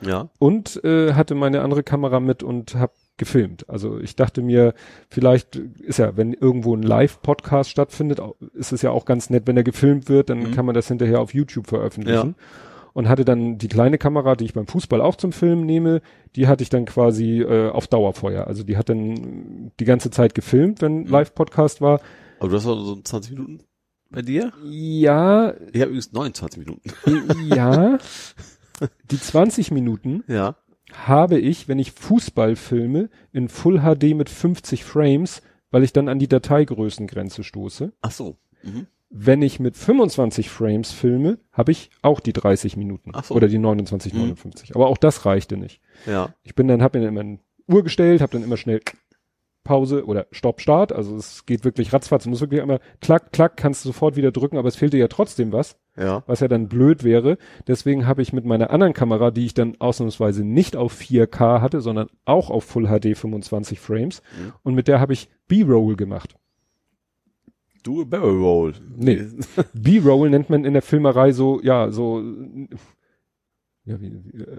Ja. 0.00 0.28
und 0.38 0.82
äh, 0.84 1.14
hatte 1.14 1.34
meine 1.34 1.62
andere 1.62 1.82
Kamera 1.82 2.20
mit 2.20 2.42
und 2.44 2.76
habe 2.76 2.92
gefilmt. 3.16 3.68
Also 3.68 3.98
ich 3.98 4.14
dachte 4.16 4.42
mir, 4.42 4.74
vielleicht 5.08 5.56
ist 5.56 5.98
ja, 5.98 6.16
wenn 6.16 6.32
irgendwo 6.32 6.74
ein 6.76 6.82
Live-Podcast 6.82 7.70
stattfindet, 7.70 8.20
ist 8.54 8.72
es 8.72 8.82
ja 8.82 8.90
auch 8.90 9.04
ganz 9.06 9.30
nett, 9.30 9.46
wenn 9.46 9.56
er 9.56 9.62
gefilmt 9.64 10.08
wird, 10.08 10.30
dann 10.30 10.38
Mhm. 10.38 10.50
kann 10.52 10.66
man 10.66 10.74
das 10.76 10.88
hinterher 10.88 11.20
auf 11.20 11.34
YouTube 11.34 11.66
veröffentlichen. 11.66 12.34
Und 12.94 13.08
hatte 13.08 13.24
dann 13.26 13.58
die 13.58 13.68
kleine 13.68 13.98
Kamera, 13.98 14.36
die 14.36 14.44
ich 14.46 14.54
beim 14.54 14.66
Fußball 14.68 15.00
auch 15.02 15.16
zum 15.16 15.32
Filmen 15.32 15.66
nehme, 15.66 16.00
die 16.36 16.46
hatte 16.46 16.62
ich 16.62 16.70
dann 16.70 16.84
quasi 16.86 17.40
äh, 17.42 17.68
auf 17.68 17.88
Dauerfeuer. 17.88 18.46
Also 18.46 18.62
die 18.62 18.76
hat 18.76 18.88
dann 18.88 19.72
die 19.80 19.84
ganze 19.84 20.10
Zeit 20.10 20.34
gefilmt, 20.34 20.80
wenn 20.80 21.00
Mhm. 21.02 21.06
Live-Podcast 21.08 21.80
war. 21.80 22.00
Aber 22.38 22.48
du 22.50 22.56
hast 22.56 22.66
auch 22.66 22.82
so 22.82 22.94
20 23.02 23.32
Minuten 23.32 23.58
bei 24.10 24.22
dir? 24.22 24.52
Ja, 24.64 25.54
Ich 25.72 25.80
habe 25.80 25.90
übrigens 25.90 26.12
29 26.12 26.58
Minuten. 26.64 26.82
ja. 27.54 27.98
Die 29.10 29.20
20 29.20 29.70
Minuten 29.72 30.22
Ja. 30.28 30.56
habe 30.92 31.38
ich, 31.38 31.66
wenn 31.68 31.78
ich 31.80 31.92
Fußball 31.92 32.54
filme, 32.56 33.08
in 33.32 33.48
Full 33.48 33.80
HD 33.80 34.14
mit 34.14 34.28
50 34.28 34.84
Frames, 34.84 35.42
weil 35.72 35.82
ich 35.82 35.92
dann 35.92 36.08
an 36.08 36.18
die 36.20 36.28
Dateigrößengrenze 36.28 37.42
stoße. 37.44 37.92
Ach 38.02 38.10
so. 38.12 38.36
Mhm. 38.62 38.86
Wenn 39.16 39.42
ich 39.42 39.60
mit 39.60 39.76
25 39.76 40.50
Frames 40.50 40.90
filme, 40.90 41.38
habe 41.52 41.70
ich 41.70 41.90
auch 42.02 42.18
die 42.18 42.32
30 42.32 42.76
Minuten 42.76 43.10
Ach 43.14 43.22
so. 43.24 43.34
oder 43.34 43.46
die 43.46 43.58
29, 43.58 44.12
Mhm. 44.12 44.18
59. 44.20 44.74
Aber 44.74 44.88
auch 44.88 44.98
das 44.98 45.24
reichte 45.24 45.56
nicht. 45.56 45.80
Ja. 46.04 46.34
Ich 46.42 46.56
bin 46.56 46.66
dann, 46.66 46.82
habe 46.82 46.98
mir 46.98 47.04
dann 47.04 47.14
immer 47.14 47.20
eine 47.20 47.38
Uhr 47.68 47.84
gestellt, 47.84 48.20
habe 48.20 48.32
dann 48.32 48.42
immer 48.42 48.56
schnell 48.56 48.80
Pause 49.62 50.04
oder 50.04 50.26
Stopp, 50.30 50.60
Start. 50.60 50.92
Also 50.92 51.16
es 51.16 51.46
geht 51.46 51.64
wirklich 51.64 51.92
ratzfatz. 51.92 52.24
Du 52.24 52.28
musst 52.30 52.42
wirklich 52.42 52.60
immer 52.60 52.80
klack, 53.00 53.32
klack, 53.32 53.56
kannst 53.56 53.84
du 53.84 53.88
sofort 53.90 54.14
wieder 54.16 54.30
drücken, 54.30 54.58
aber 54.58 54.68
es 54.68 54.76
fehlte 54.76 54.98
ja 54.98 55.08
trotzdem 55.08 55.52
was 55.52 55.76
Ja. 55.96 56.22
was 56.26 56.40
ja 56.40 56.48
dann 56.48 56.68
blöd 56.68 57.02
wäre. 57.04 57.38
Deswegen 57.66 58.06
habe 58.06 58.20
ich 58.20 58.32
mit 58.34 58.44
meiner 58.44 58.70
anderen 58.70 58.92
Kamera, 58.92 59.30
die 59.30 59.46
ich 59.46 59.54
dann 59.54 59.76
ausnahmsweise 59.78 60.44
nicht 60.44 60.76
auf 60.76 60.92
4K 60.92 61.60
hatte, 61.62 61.80
sondern 61.80 62.08
auch 62.26 62.50
auf 62.50 62.64
Full 62.64 62.88
HD 62.88 63.14
25 63.16 63.78
Frames 63.80 64.22
Mhm. 64.38 64.52
und 64.64 64.74
mit 64.74 64.86
der 64.88 65.00
habe 65.00 65.12
ich 65.14 65.30
B-Roll 65.48 65.96
gemacht. 65.96 66.34
Du 67.84 68.00
a 68.02 68.04
Barrel 68.04 68.38
Roll. 68.38 68.74
Nee. 68.96 69.22
B-Roll 69.74 70.30
nennt 70.30 70.50
man 70.50 70.64
in 70.64 70.72
der 70.72 70.82
Filmerei 70.82 71.30
so, 71.32 71.60
ja, 71.62 71.90
so 71.92 72.20
ja, 73.84 74.00
wie, 74.00 74.12
wie, 74.24 74.42
äh, 74.42 74.56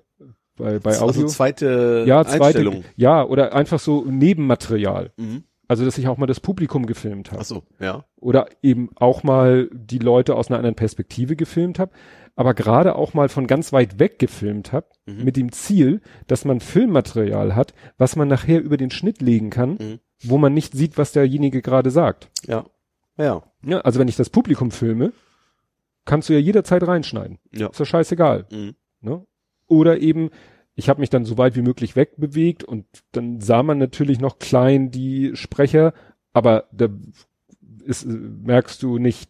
bei, 0.56 0.80
bei 0.80 0.92
also 0.92 1.06
Audio. 1.06 1.26
zweite 1.28 2.06
ja, 2.08 2.24
zweite, 2.24 2.44
Einstellung. 2.46 2.84
ja, 2.96 3.26
oder 3.26 3.54
einfach 3.54 3.80
so 3.80 4.06
Nebenmaterial. 4.06 5.12
Mhm. 5.18 5.44
Also, 5.68 5.84
dass 5.84 5.98
ich 5.98 6.08
auch 6.08 6.18
mal 6.18 6.28
das 6.28 6.40
Publikum 6.40 6.86
gefilmt 6.86 7.32
habe. 7.32 7.42
Ach 7.42 7.46
so, 7.46 7.64
ja. 7.80 8.06
oder 8.18 8.46
eben 8.62 8.90
auch 8.96 9.24
mal 9.24 9.68
die 9.74 9.98
Leute 9.98 10.36
aus 10.36 10.48
einer 10.50 10.58
anderen 10.58 10.76
Perspektive 10.76 11.36
gefilmt 11.36 11.80
habe, 11.80 11.92
aber 12.36 12.54
gerade 12.54 12.96
auch 12.96 13.16
mal 13.16 13.30
von 13.30 13.48
ganz 13.48 13.74
weit 13.74 13.98
weg 13.98 14.20
gefilmt 14.20 14.72
habe, 14.72 14.86
Mhm. 15.08 15.24
mit 15.24 15.36
dem 15.38 15.52
Ziel, 15.52 16.02
dass 16.28 16.46
man 16.46 16.60
Filmmaterial 16.60 17.56
hat, 17.56 17.74
was 17.98 18.16
man 18.16 18.28
nachher 18.28 18.62
über 18.62 18.78
den 18.78 18.92
Schnitt 18.92 19.22
legen 19.24 19.50
kann, 19.50 19.72
Mhm. 19.72 20.00
wo 20.24 20.38
man 20.38 20.54
nicht 20.54 20.74
sieht, 20.74 21.00
was 21.00 21.12
derjenige 21.14 21.64
gerade 21.64 21.90
sagt. 21.90 22.30
Ja. 22.46 22.66
Ja. 23.18 23.44
Ja, 23.64 23.80
also 23.82 24.00
wenn 24.00 24.08
ich 24.08 24.16
das 24.16 24.30
Publikum 24.30 24.72
filme, 24.72 25.14
kannst 26.06 26.30
du 26.30 26.34
ja 26.34 26.40
jederzeit 26.40 26.84
reinschneiden. 26.88 27.40
Ja. 27.54 27.68
Ist 27.68 27.80
ja 27.80 27.86
scheißegal. 27.86 28.46
Mhm. 28.52 28.76
Ne? 29.02 29.26
Oder 29.68 30.00
eben, 30.00 30.30
ich 30.76 30.90
habe 30.90 31.00
mich 31.00 31.10
dann 31.10 31.26
so 31.26 31.38
weit 31.38 31.56
wie 31.56 31.62
möglich 31.62 31.96
wegbewegt 31.96 32.64
und 32.64 32.86
dann 33.12 33.42
sah 33.42 33.64
man 33.64 33.78
natürlich 33.78 34.20
noch 34.20 34.38
klein 34.40 34.92
die 34.92 35.36
Sprecher, 35.36 35.94
aber 36.34 36.66
da 36.72 36.90
ist, 37.84 38.06
merkst 38.06 38.82
du 38.84 38.98
nicht, 38.98 39.30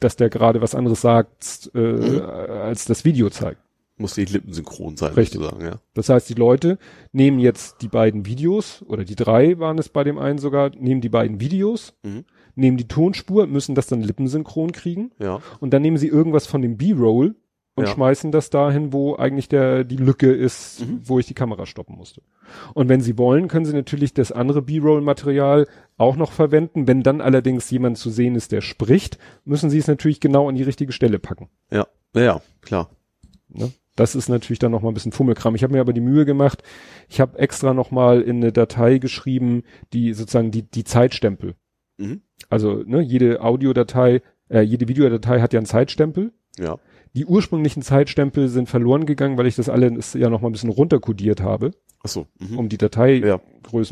dass 0.00 0.16
der 0.16 0.28
gerade 0.30 0.60
was 0.60 0.74
anderes 0.74 1.00
sagt, 1.00 1.70
äh, 1.74 1.78
Mhm. 1.78 2.20
als 2.22 2.84
das 2.86 3.04
Video 3.04 3.30
zeigt. 3.30 3.60
Muss 3.98 4.16
nicht 4.18 4.30
lippensynchron 4.30 4.96
sein, 4.98 5.14
Richtig. 5.14 5.40
sozusagen, 5.40 5.64
ja. 5.64 5.80
Das 5.94 6.10
heißt, 6.10 6.28
die 6.28 6.34
Leute 6.34 6.78
nehmen 7.12 7.38
jetzt 7.38 7.80
die 7.80 7.88
beiden 7.88 8.26
Videos, 8.26 8.82
oder 8.86 9.04
die 9.04 9.14
drei 9.16 9.58
waren 9.58 9.78
es 9.78 9.88
bei 9.88 10.04
dem 10.04 10.18
einen 10.18 10.38
sogar, 10.38 10.70
nehmen 10.76 11.00
die 11.00 11.08
beiden 11.08 11.40
Videos, 11.40 11.94
Mhm. 12.02 12.24
Nehmen 12.56 12.76
die 12.76 12.88
Tonspur, 12.88 13.46
müssen 13.46 13.74
das 13.76 13.86
dann 13.86 14.02
lippensynchron 14.02 14.72
kriegen 14.72 15.12
Ja. 15.20 15.40
und 15.60 15.72
dann 15.72 15.82
nehmen 15.82 15.96
sie 15.98 16.08
irgendwas 16.08 16.46
von 16.46 16.62
dem 16.62 16.76
B-Roll 16.76 17.36
und 17.76 17.84
Ja. 17.84 17.90
schmeißen 17.92 18.32
das 18.32 18.48
dahin, 18.50 18.92
wo 18.94 19.14
eigentlich 19.16 19.48
der 19.48 19.84
die 19.84 19.96
Lücke 19.98 20.32
ist, 20.32 20.80
Mhm. 20.86 21.00
wo 21.04 21.18
ich 21.18 21.26
die 21.26 21.34
Kamera 21.34 21.66
stoppen 21.66 21.94
musste. 21.96 22.22
Und 22.74 22.88
wenn 22.88 23.00
sie 23.02 23.18
wollen, 23.18 23.48
können 23.48 23.66
sie 23.66 23.74
natürlich 23.74 24.14
das 24.14 24.32
andere 24.32 24.62
B-Roll-Material 24.62 25.66
auch 25.98 26.16
noch 26.16 26.32
verwenden. 26.32 26.88
Wenn 26.88 27.02
dann 27.02 27.20
allerdings 27.20 27.70
jemand 27.70 27.98
zu 27.98 28.08
sehen 28.10 28.34
ist, 28.34 28.50
der 28.52 28.62
spricht, 28.62 29.18
müssen 29.44 29.68
sie 29.70 29.78
es 29.78 29.86
natürlich 29.88 30.20
genau 30.20 30.48
an 30.48 30.54
die 30.54 30.62
richtige 30.62 30.92
Stelle 30.92 31.18
packen. 31.18 31.48
Ja. 31.70 31.86
Ja, 32.14 32.40
klar. 32.62 32.88
Ne? 33.48 33.70
Das 33.94 34.14
ist 34.14 34.28
natürlich 34.28 34.58
dann 34.58 34.72
noch 34.72 34.82
mal 34.82 34.88
ein 34.90 34.94
bisschen 34.94 35.12
Fummelkram. 35.12 35.54
Ich 35.54 35.62
habe 35.62 35.72
mir 35.74 35.80
aber 35.80 35.92
die 35.94 36.00
Mühe 36.02 36.24
gemacht. 36.26 36.62
Ich 37.08 37.20
habe 37.20 37.38
extra 37.38 37.72
noch 37.74 37.90
mal 37.90 38.20
in 38.20 38.36
eine 38.36 38.52
Datei 38.52 38.98
geschrieben, 38.98 39.62
die 39.92 40.12
sozusagen 40.14 40.50
die 40.50 40.62
die 40.62 40.84
Zeitstempel. 40.84 41.54
Mhm. 41.98 42.20
Also 42.48 42.82
ne, 42.86 43.00
jede 43.00 43.40
Audiodatei, 43.42 44.22
äh, 44.48 44.60
jede 44.60 44.88
Videodatei 44.88 45.40
hat 45.40 45.52
ja 45.52 45.58
einen 45.58 45.66
Zeitstempel. 45.66 46.32
Ja. 46.58 46.76
Die 47.14 47.24
ursprünglichen 47.24 47.82
Zeitstempel 47.82 48.48
sind 48.48 48.68
verloren 48.68 49.06
gegangen, 49.06 49.38
weil 49.38 49.46
ich 49.46 49.56
das 49.56 49.68
alles 49.68 50.12
ja 50.14 50.28
noch 50.28 50.42
mal 50.42 50.48
ein 50.48 50.52
bisschen 50.52 50.70
runterkodiert 50.70 51.40
habe, 51.40 51.70
Ach 52.02 52.08
so. 52.08 52.26
Mhm. 52.38 52.58
um 52.58 52.68
die 52.68 52.76
Dateigröße 52.78 53.26
Ja. 53.26 53.40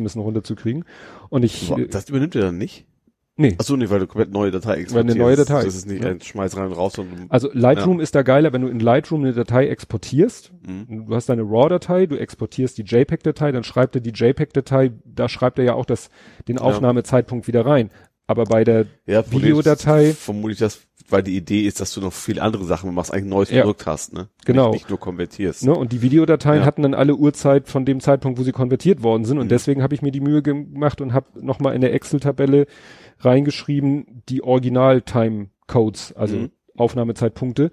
ein 0.03 0.05
bisschen 0.05 0.21
runterzukriegen. 0.21 0.85
Und 1.31 1.43
ich, 1.43 1.73
Das 1.91 2.09
übernimmt 2.11 2.35
er 2.35 2.43
dann 2.43 2.59
nicht? 2.59 2.87
Nee, 3.37 3.55
Ach 3.59 3.65
so, 3.65 3.77
nee, 3.77 3.89
weil 3.91 4.01
du 4.01 4.07
komplett 4.07 4.31
neue 4.33 4.51
Datei 4.51 4.75
exportierst. 4.77 4.95
Weil 4.95 5.03
eine 5.03 5.15
neue 5.15 5.37
Datei. 5.37 5.65
Das 5.65 5.75
ist 5.75 5.87
nicht 5.87 6.03
Ja. 6.05 6.11
ein 6.11 6.21
Schmeiß 6.21 6.57
rein 6.57 6.67
und 6.67 6.73
raus, 6.73 6.95
sondern 6.95 7.27
also 7.29 7.49
Lightroom 7.53 8.01
ist 8.01 8.15
da 8.15 8.23
geiler, 8.23 8.53
wenn 8.53 8.63
du 8.63 8.69
in 8.69 8.81
Lightroom 8.81 9.23
eine 9.23 9.33
Datei 9.33 9.69
exportierst. 9.69 10.53
Mhm. 10.67 11.07
Du 11.07 11.15
hast 11.15 11.29
deine 11.29 11.43
RAW-Datei, 11.43 12.07
du 12.07 12.17
exportierst 12.19 12.79
die 12.79 12.83
JPEG-Datei, 12.83 13.53
dann 13.53 13.65
schreibt 13.65 13.95
er 13.95 14.01
die 14.01 14.11
JPEG-Datei, 14.13 14.93
da 15.05 15.29
schreibt 15.29 15.59
er 15.59 15.65
ja 15.65 15.75
auch 15.75 15.87
das, 15.87 16.09
den 16.49 16.59
Aufnahmezeitpunkt 16.59 17.47
wieder 17.47 17.65
rein. 17.67 17.91
Aber 18.27 18.45
bei 18.45 18.65
der 18.65 18.87
ja, 19.07 19.21
Videodatei- 19.21 20.15
Vermutlich 20.15 20.59
das, 20.59 20.81
weil 21.11 21.23
die 21.23 21.37
Idee 21.37 21.67
ist, 21.67 21.81
dass 21.83 21.93
du 21.93 22.01
noch 22.01 22.15
viele 22.15 22.41
andere 22.41 22.65
Sachen 22.65 22.95
machst, 22.95 23.13
eigentlich 23.13 23.27
ein 23.27 23.29
neues 23.29 23.51
Ja. 23.51 23.61
Produkt 23.61 23.85
hast, 23.85 24.15
ne? 24.15 24.29
Genau. 24.47 24.69
Nicht, 24.71 24.85
nicht 24.85 24.89
nur 24.89 24.99
konvertierst. 24.99 25.63
Ne, 25.65 25.75
und 25.75 25.93
die 25.93 26.01
Videodateien 26.01 26.61
Ja. 26.61 26.67
hatten 26.67 26.81
dann 26.83 26.95
alle 26.95 27.15
Uhrzeit 27.17 27.69
von 27.69 27.85
dem 27.85 28.01
Zeitpunkt, 28.01 28.39
wo 28.39 28.43
sie 28.43 28.53
konvertiert 28.53 29.03
worden 29.03 29.27
sind. 29.27 29.37
Und 29.39 29.47
Mhm. 29.47 29.51
deswegen 29.51 29.83
habe 29.83 29.95
ich 29.95 30.01
mir 30.01 30.11
die 30.11 30.21
Mühe 30.21 30.41
gemacht 30.41 31.03
und 31.03 31.13
habe 31.13 31.27
nochmal 31.39 31.75
in 31.75 31.83
der 31.83 31.93
Excel-Tabelle 31.93 32.67
reingeschrieben, 33.19 34.23
die 34.29 34.43
Original-Time-Codes, 34.43 36.13
also 36.15 36.37
Mhm. 36.37 36.51
Aufnahmezeitpunkte. 36.77 37.71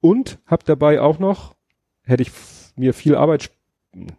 Und 0.00 0.38
habe 0.46 0.64
dabei 0.64 1.00
auch 1.00 1.18
noch, 1.18 1.54
hätte 2.04 2.22
ich 2.22 2.30
mir 2.76 2.94
viel 2.94 3.14
Arbeit, 3.14 3.50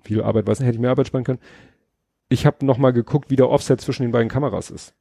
viel 0.04 0.22
Arbeit, 0.22 0.48
weiß 0.48 0.60
nicht, 0.60 0.68
hätte 0.68 0.76
ich 0.76 0.82
mehr 0.82 0.92
Arbeit 0.92 1.08
sparen 1.08 1.24
können. 1.24 1.40
Ich 2.30 2.46
habe 2.46 2.66
nochmal 2.66 2.94
geguckt, 2.94 3.30
wie 3.30 3.36
der 3.36 3.50
Offset 3.50 3.82
zwischen 3.82 4.04
den 4.04 4.12
beiden 4.12 4.30
Kameras 4.30 4.70
ist. 4.70 4.94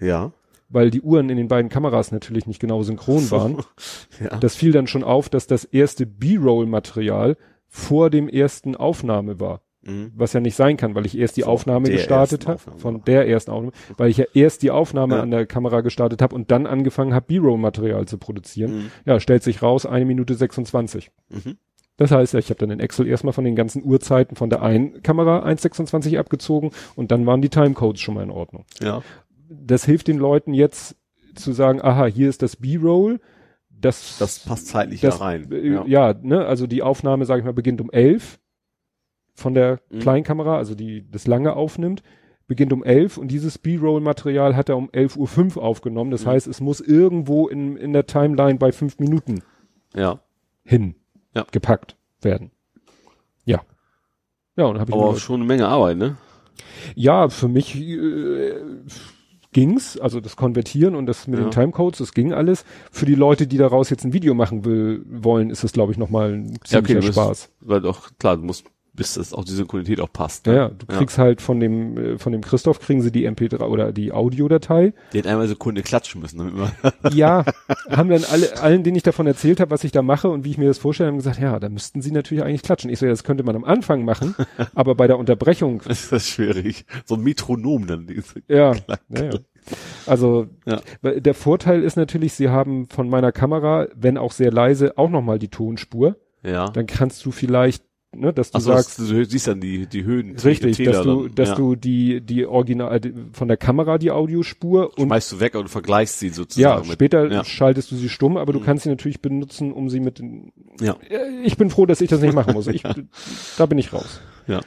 Ja. 0.00 0.32
Weil 0.68 0.90
die 0.90 1.02
Uhren 1.02 1.28
in 1.30 1.36
den 1.36 1.48
beiden 1.48 1.68
Kameras 1.68 2.10
natürlich 2.10 2.46
nicht 2.46 2.58
genau 2.60 2.82
synchron 2.82 3.30
waren. 3.30 3.62
ja. 4.20 4.36
Das 4.38 4.56
fiel 4.56 4.72
dann 4.72 4.86
schon 4.86 5.04
auf, 5.04 5.28
dass 5.28 5.46
das 5.46 5.64
erste 5.64 6.06
B-Roll-Material 6.06 7.36
vor 7.68 8.10
dem 8.10 8.28
ersten 8.28 8.74
Aufnahme 8.74 9.38
war. 9.38 9.60
Mhm. 9.86 10.12
Was 10.16 10.32
ja 10.32 10.40
nicht 10.40 10.56
sein 10.56 10.76
kann, 10.76 10.94
weil 10.94 11.06
ich 11.06 11.16
erst 11.16 11.36
die 11.36 11.42
Von 11.42 11.52
Aufnahme 11.52 11.88
gestartet 11.90 12.46
habe. 12.46 12.58
Von 12.76 13.04
der 13.04 13.28
ersten 13.28 13.50
Aufnahme. 13.52 13.72
Weil 13.96 14.10
ich 14.10 14.16
ja 14.16 14.24
erst 14.34 14.62
die 14.62 14.70
Aufnahme 14.70 15.16
Ja. 15.16 15.22
an 15.22 15.30
der 15.30 15.46
Kamera 15.46 15.80
gestartet 15.80 16.20
habe 16.22 16.34
und 16.34 16.50
dann 16.50 16.66
angefangen 16.66 17.14
habe, 17.14 17.26
B-Roll-Material 17.26 18.06
zu 18.06 18.18
produzieren. 18.18 18.74
Mhm. 18.76 18.90
Ja, 19.04 19.20
stellt 19.20 19.42
sich 19.42 19.62
raus, 19.62 19.86
eine 19.86 20.04
Minute 20.04 20.34
26. 20.34 21.10
Mhm. 21.28 21.56
Das 21.98 22.10
heißt, 22.10 22.34
ja, 22.34 22.38
ich 22.40 22.50
habe 22.50 22.58
dann 22.58 22.70
in 22.70 22.80
Excel 22.80 23.06
erstmal 23.06 23.32
von 23.32 23.44
den 23.44 23.56
ganzen 23.56 23.82
Uhrzeiten 23.82 24.36
von 24.36 24.50
der 24.50 24.60
einen 24.62 25.02
Kamera 25.02 25.44
1,26 25.46 26.18
abgezogen 26.18 26.72
und 26.94 27.10
dann 27.10 27.24
waren 27.24 27.40
die 27.40 27.48
Timecodes 27.48 28.00
schon 28.02 28.14
mal 28.16 28.22
in 28.22 28.30
Ordnung. 28.30 28.64
Ja. 28.82 29.02
Das 29.48 29.84
hilft 29.86 30.08
den 30.08 30.18
Leuten 30.18 30.52
jetzt 30.52 30.96
zu 31.34 31.52
sagen, 31.52 31.80
aha, 31.80 32.06
hier 32.06 32.28
ist 32.28 32.42
das 32.42 32.56
B-Roll, 32.56 33.20
das, 33.70 34.16
Das 34.18 34.40
passt 34.40 34.66
zeitlich 34.68 35.00
das, 35.00 35.18
da 35.18 35.24
rein. 35.24 35.50
äh, 35.52 35.88
ja. 35.88 36.14
ne, 36.22 36.44
also 36.44 36.66
die 36.66 36.82
Aufnahme, 36.82 37.24
sage 37.24 37.40
ich 37.40 37.44
mal, 37.46 37.52
beginnt 37.52 37.80
um 37.80 37.90
11 37.90 38.38
von 39.36 39.54
der 39.54 39.80
Mhm. 39.90 39.98
Kleinkamera, 40.00 40.56
also 40.56 40.74
die 40.74 41.08
das 41.10 41.26
lange 41.28 41.54
aufnimmt, 41.54 42.02
beginnt 42.48 42.72
um 42.72 42.82
11 42.84 43.18
und 43.18 43.28
dieses 43.28 43.58
B-Roll-Material 43.58 44.54
hat 44.56 44.68
er 44.68 44.76
um 44.76 44.88
11.05 44.90 45.56
Uhr 45.56 45.62
aufgenommen. 45.64 46.10
Das 46.10 46.24
Mhm. 46.24 46.30
heißt, 46.30 46.46
es 46.48 46.60
muss 46.60 46.80
irgendwo 46.80 47.46
in, 47.48 47.76
in 47.76 47.92
der 47.92 48.06
Timeline 48.06 48.58
bei 48.58 48.72
fünf 48.72 48.98
Minuten 48.98 49.42
ja. 49.94 50.20
hin 50.64 50.94
Ja. 51.34 51.44
gepackt 51.52 51.96
werden. 52.22 52.50
Ja. 53.44 53.60
Ja, 54.56 54.64
und 54.64 54.78
habe 54.80 54.90
ich 54.90 54.96
Aber 54.96 55.16
schon 55.16 55.36
eine 55.40 55.44
Menge 55.44 55.68
Arbeit, 55.68 55.96
ne? 55.98 56.16
ja, 56.94 57.28
für 57.28 57.48
mich 57.48 57.76
äh, 57.78 58.54
ging's, 59.52 59.98
also 59.98 60.20
das 60.20 60.36
Konvertieren 60.36 60.94
und 60.94 61.06
das 61.06 61.26
mit 61.26 61.38
Ja. 61.38 61.46
den 61.46 61.50
Timecodes, 61.50 61.98
das 61.98 62.12
ging 62.12 62.32
alles. 62.32 62.64
Für 62.90 63.06
die 63.06 63.14
Leute, 63.14 63.46
die 63.46 63.56
daraus 63.58 63.90
jetzt 63.90 64.04
ein 64.04 64.12
Video 64.12 64.34
machen 64.34 64.64
will, 64.64 65.04
wollen, 65.08 65.50
ist 65.50 65.64
es 65.64 65.72
glaube 65.72 65.92
ich 65.92 65.98
nochmal 65.98 66.32
ein 66.34 66.58
ziemlicher 66.64 67.00
du 67.00 67.06
bist- 67.06 67.12
Spaß. 67.14 67.50
Weil 67.60 67.80
doch, 67.80 68.10
klar, 68.18 68.36
du 68.36 68.44
musst, 68.44 68.66
bis 68.96 69.14
das 69.14 69.32
auch 69.32 69.44
die 69.44 69.52
Synchronität 69.52 70.00
auch 70.00 70.12
passt. 70.12 70.46
Ja, 70.46 70.52
Ne? 70.52 70.58
ja, 70.58 70.68
du 70.70 70.86
kriegst 70.86 71.18
halt 71.18 71.40
von 71.42 71.60
dem 71.60 71.96
äh, 72.14 72.18
von 72.18 72.32
dem 72.32 72.40
Christoph 72.40 72.80
kriegen 72.80 73.02
sie 73.02 73.12
die 73.12 73.28
MP3 73.28 73.60
oder 73.60 73.92
die 73.92 74.10
Audiodatei. 74.12 74.92
Die 75.12 75.18
hätten 75.18 75.28
einmal 75.28 75.46
Sekunde 75.48 75.82
klatschen 75.82 76.20
müssen, 76.22 76.38
man, 76.56 76.72
Ja, 77.14 77.44
haben 77.90 78.08
dann 78.10 78.24
alle 78.24 78.60
allen, 78.60 78.82
denen 78.82 78.96
ich 78.96 79.02
davon 79.02 79.26
erzählt 79.26 79.60
habe, 79.60 79.70
was 79.70 79.84
ich 79.84 79.92
da 79.92 80.02
mache 80.02 80.28
und 80.28 80.44
wie 80.44 80.50
ich 80.50 80.58
mir 80.58 80.66
das 80.66 80.78
vorstelle, 80.78 81.08
haben 81.08 81.16
gesagt, 81.18 81.38
ja, 81.38 81.60
da 81.60 81.68
müssten 81.68 82.00
sie 82.02 82.10
natürlich 82.10 82.42
eigentlich 82.42 82.62
klatschen. 82.62 82.90
Ich 82.90 82.98
so, 82.98 83.06
ja, 83.06 83.12
das 83.12 83.22
könnte 83.24 83.44
man 83.44 83.54
am 83.56 83.64
Anfang 83.64 84.04
machen, 84.04 84.34
aber 84.74 84.94
bei 84.94 85.06
der 85.06 85.18
Unterbrechung, 85.18 85.82
das 85.86 86.04
ist 86.04 86.12
das 86.12 86.26
schwierig. 86.28 86.86
So 87.04 87.14
ein 87.16 87.22
Metronom 87.22 87.86
dann. 87.86 88.06
diese- 88.06 88.40
ja, 88.48 88.72
ja, 88.74 89.24
ja. 89.24 89.30
Also 90.06 90.46
Ja. 90.64 90.80
der 91.02 91.34
Vorteil 91.34 91.82
ist 91.82 91.96
natürlich, 91.96 92.34
sie 92.34 92.48
haben 92.48 92.86
von 92.88 93.08
meiner 93.08 93.32
Kamera, 93.32 93.88
wenn 93.94 94.16
auch 94.16 94.32
sehr 94.32 94.52
leise, 94.52 94.96
auch 94.96 95.10
nochmal 95.10 95.38
die 95.38 95.48
Tonspur. 95.48 96.16
Ja. 96.44 96.68
Dann 96.70 96.86
kannst 96.86 97.24
du 97.26 97.32
vielleicht, 97.32 97.82
ne, 98.14 98.32
dass 98.32 98.50
du 98.50 98.58
so, 98.60 98.72
sagst, 98.72 98.98
du 98.98 99.24
siehst 99.24 99.46
dann 99.48 99.60
die, 99.60 99.86
die 99.86 100.04
Höhen. 100.04 100.36
richtig, 100.38 100.76
Täler 100.76 100.92
dass 100.92 101.02
du, 101.02 101.22
dann. 101.26 101.34
dass 101.34 101.48
ja. 101.50 101.54
du 101.56 101.76
die, 101.76 102.20
die 102.20 102.46
Original, 102.46 103.00
die- 103.00 103.14
von 103.32 103.48
der 103.48 103.56
Kamera 103.56 103.98
die 103.98 104.10
Audiospur 104.10 104.92
und 104.98 105.06
schmeißt 105.06 105.32
du 105.32 105.40
weg 105.40 105.54
und 105.54 105.68
vergleichst 105.68 106.18
sie 106.20 106.28
ja, 106.28 106.32
sozusagen. 106.32 106.82
mit- 106.86 106.92
später 106.94 107.30
ja. 107.30 107.44
schaltest 107.44 107.90
du 107.90 107.96
sie 107.96 108.08
stumm, 108.08 108.36
aber 108.36 108.52
du 108.52 108.60
Mhm. 108.60 108.64
kannst 108.64 108.84
sie 108.84 108.90
natürlich 108.90 109.20
benutzen, 109.20 109.72
um 109.72 109.88
sie 109.90 110.00
mit 110.00 110.18
den, 110.18 110.52
Ja. 110.80 110.96
Äh, 111.08 111.42
ich 111.44 111.56
bin 111.56 111.70
froh, 111.70 111.86
dass 111.86 112.00
ich 112.00 112.08
das 112.10 112.20
nicht 112.20 112.34
machen 112.34 112.54
muss. 112.54 112.66
Ich, 112.68 112.82
da 113.58 113.66
bin 113.66 113.78
ich 113.78 113.92
raus. 113.92 114.20
Ja. 114.46 114.60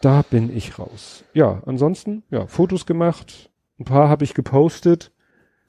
Da 0.00 0.22
bin 0.22 0.54
ich 0.56 0.78
raus. 0.78 1.24
Ja, 1.34 1.62
ansonsten, 1.66 2.22
ja, 2.30 2.46
Fotos 2.46 2.86
gemacht, 2.86 3.50
ein 3.80 3.84
paar 3.84 4.08
habe 4.08 4.22
ich 4.24 4.32
gepostet. 4.34 5.10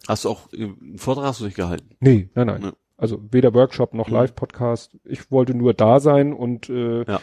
Hast 0.08 0.24
du 0.26 0.30
auch, 0.30 0.54
äh, 0.54 0.64
einen 0.64 0.98
Vortrag 0.98 1.26
hast 1.26 1.42
du 1.42 1.46
nicht 1.46 1.56
gehalten? 1.58 1.96
Nee, 2.00 2.30
nein, 2.36 2.48
nein. 2.48 2.72
Also 3.00 3.20
weder 3.32 3.54
Workshop 3.54 3.94
noch 3.94 4.08
Mhm. 4.10 4.14
Live-Podcast. 4.16 4.98
Ich 5.06 5.32
wollte 5.32 5.54
nur 5.56 5.74
da 5.74 6.00
sein 6.00 6.34
und 6.34 6.70
äh, 6.70 7.04
Ja. 7.04 7.20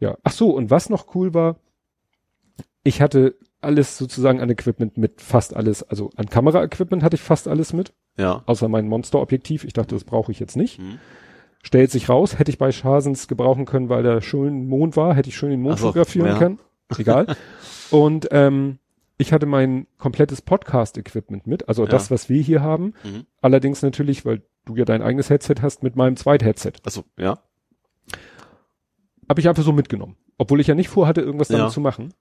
ja. 0.00 0.16
Ach 0.22 0.32
so, 0.32 0.50
und 0.50 0.70
was 0.70 0.90
noch 0.90 1.14
cool 1.14 1.34
war, 1.34 1.56
ich 2.82 3.00
hatte 3.00 3.36
alles 3.60 3.98
sozusagen 3.98 4.40
an 4.40 4.48
Equipment 4.50 4.96
mit, 4.96 5.20
fast 5.20 5.54
alles, 5.54 5.82
also 5.82 6.10
an 6.16 6.26
Kamera-Equipment 6.30 7.02
hatte 7.02 7.16
ich 7.16 7.20
fast 7.22 7.46
alles 7.46 7.72
mit, 7.72 7.92
Ja. 8.16 8.42
außer 8.46 8.68
mein 8.68 8.88
Monster-Objektiv. 8.88 9.64
Ich 9.64 9.74
dachte, 9.74 9.94
das 9.94 10.04
brauche 10.04 10.32
ich 10.32 10.40
jetzt 10.40 10.56
nicht. 10.56 10.78
Mhm. 10.80 10.98
Stellt 11.62 11.90
sich 11.90 12.08
raus, 12.08 12.38
hätte 12.38 12.50
ich 12.50 12.56
bei 12.56 12.72
Schasens 12.72 13.28
gebrauchen 13.28 13.66
können, 13.66 13.90
weil 13.90 14.02
da 14.02 14.22
schön 14.22 14.66
Mond 14.66 14.96
war, 14.96 15.14
hätte 15.14 15.28
ich 15.28 15.36
schön 15.36 15.50
den 15.50 15.60
Mond 15.60 15.78
so, 15.78 15.88
fotografieren 15.88 16.28
ja. 16.28 16.38
können. 16.38 16.58
Egal. 16.96 17.36
und 17.90 18.28
ähm, 18.30 18.78
ich 19.18 19.34
hatte 19.34 19.44
mein 19.44 19.86
komplettes 19.98 20.40
Podcast-Equipment 20.40 21.46
mit, 21.46 21.68
also 21.68 21.82
Ja. 21.84 21.90
das, 21.90 22.10
was 22.10 22.30
wir 22.30 22.40
hier 22.40 22.62
haben. 22.62 22.94
Mhm. 23.04 23.26
Allerdings 23.42 23.82
natürlich, 23.82 24.24
weil 24.24 24.40
du 24.66 24.76
ja 24.76 24.84
dein 24.84 25.02
eigenes 25.02 25.30
Headset 25.30 25.56
hast, 25.62 25.82
mit 25.82 25.96
meinem 25.96 26.16
Zweit-Headset. 26.16 26.72
Achso, 26.84 27.04
ja. 27.18 27.38
Habe 29.28 29.40
ich 29.40 29.48
einfach 29.48 29.62
so 29.62 29.72
mitgenommen. 29.72 30.16
Obwohl 30.38 30.60
ich 30.60 30.66
ja 30.66 30.74
nicht 30.74 30.88
vorhatte, 30.88 31.20
irgendwas 31.20 31.48
damit 31.48 31.66
Ja. 31.66 31.70
zu 31.70 31.80
machen. 31.80 32.14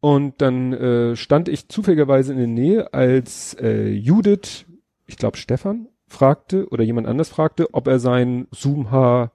Und 0.00 0.40
dann 0.40 0.72
äh, 0.72 1.16
stand 1.16 1.48
ich 1.48 1.68
zufälligerweise 1.68 2.32
in 2.32 2.38
der 2.38 2.46
Nähe, 2.46 2.92
als 2.94 3.54
äh, 3.60 3.88
Judith, 3.88 4.64
ich 5.06 5.16
glaube 5.16 5.36
Stefan, 5.36 5.88
fragte 6.06 6.68
oder 6.68 6.84
jemand 6.84 7.06
anders 7.08 7.28
fragte, 7.28 7.74
ob 7.74 7.88
er 7.88 7.98
sein 7.98 8.46
Zoom 8.52 8.86
H5, 8.88 9.30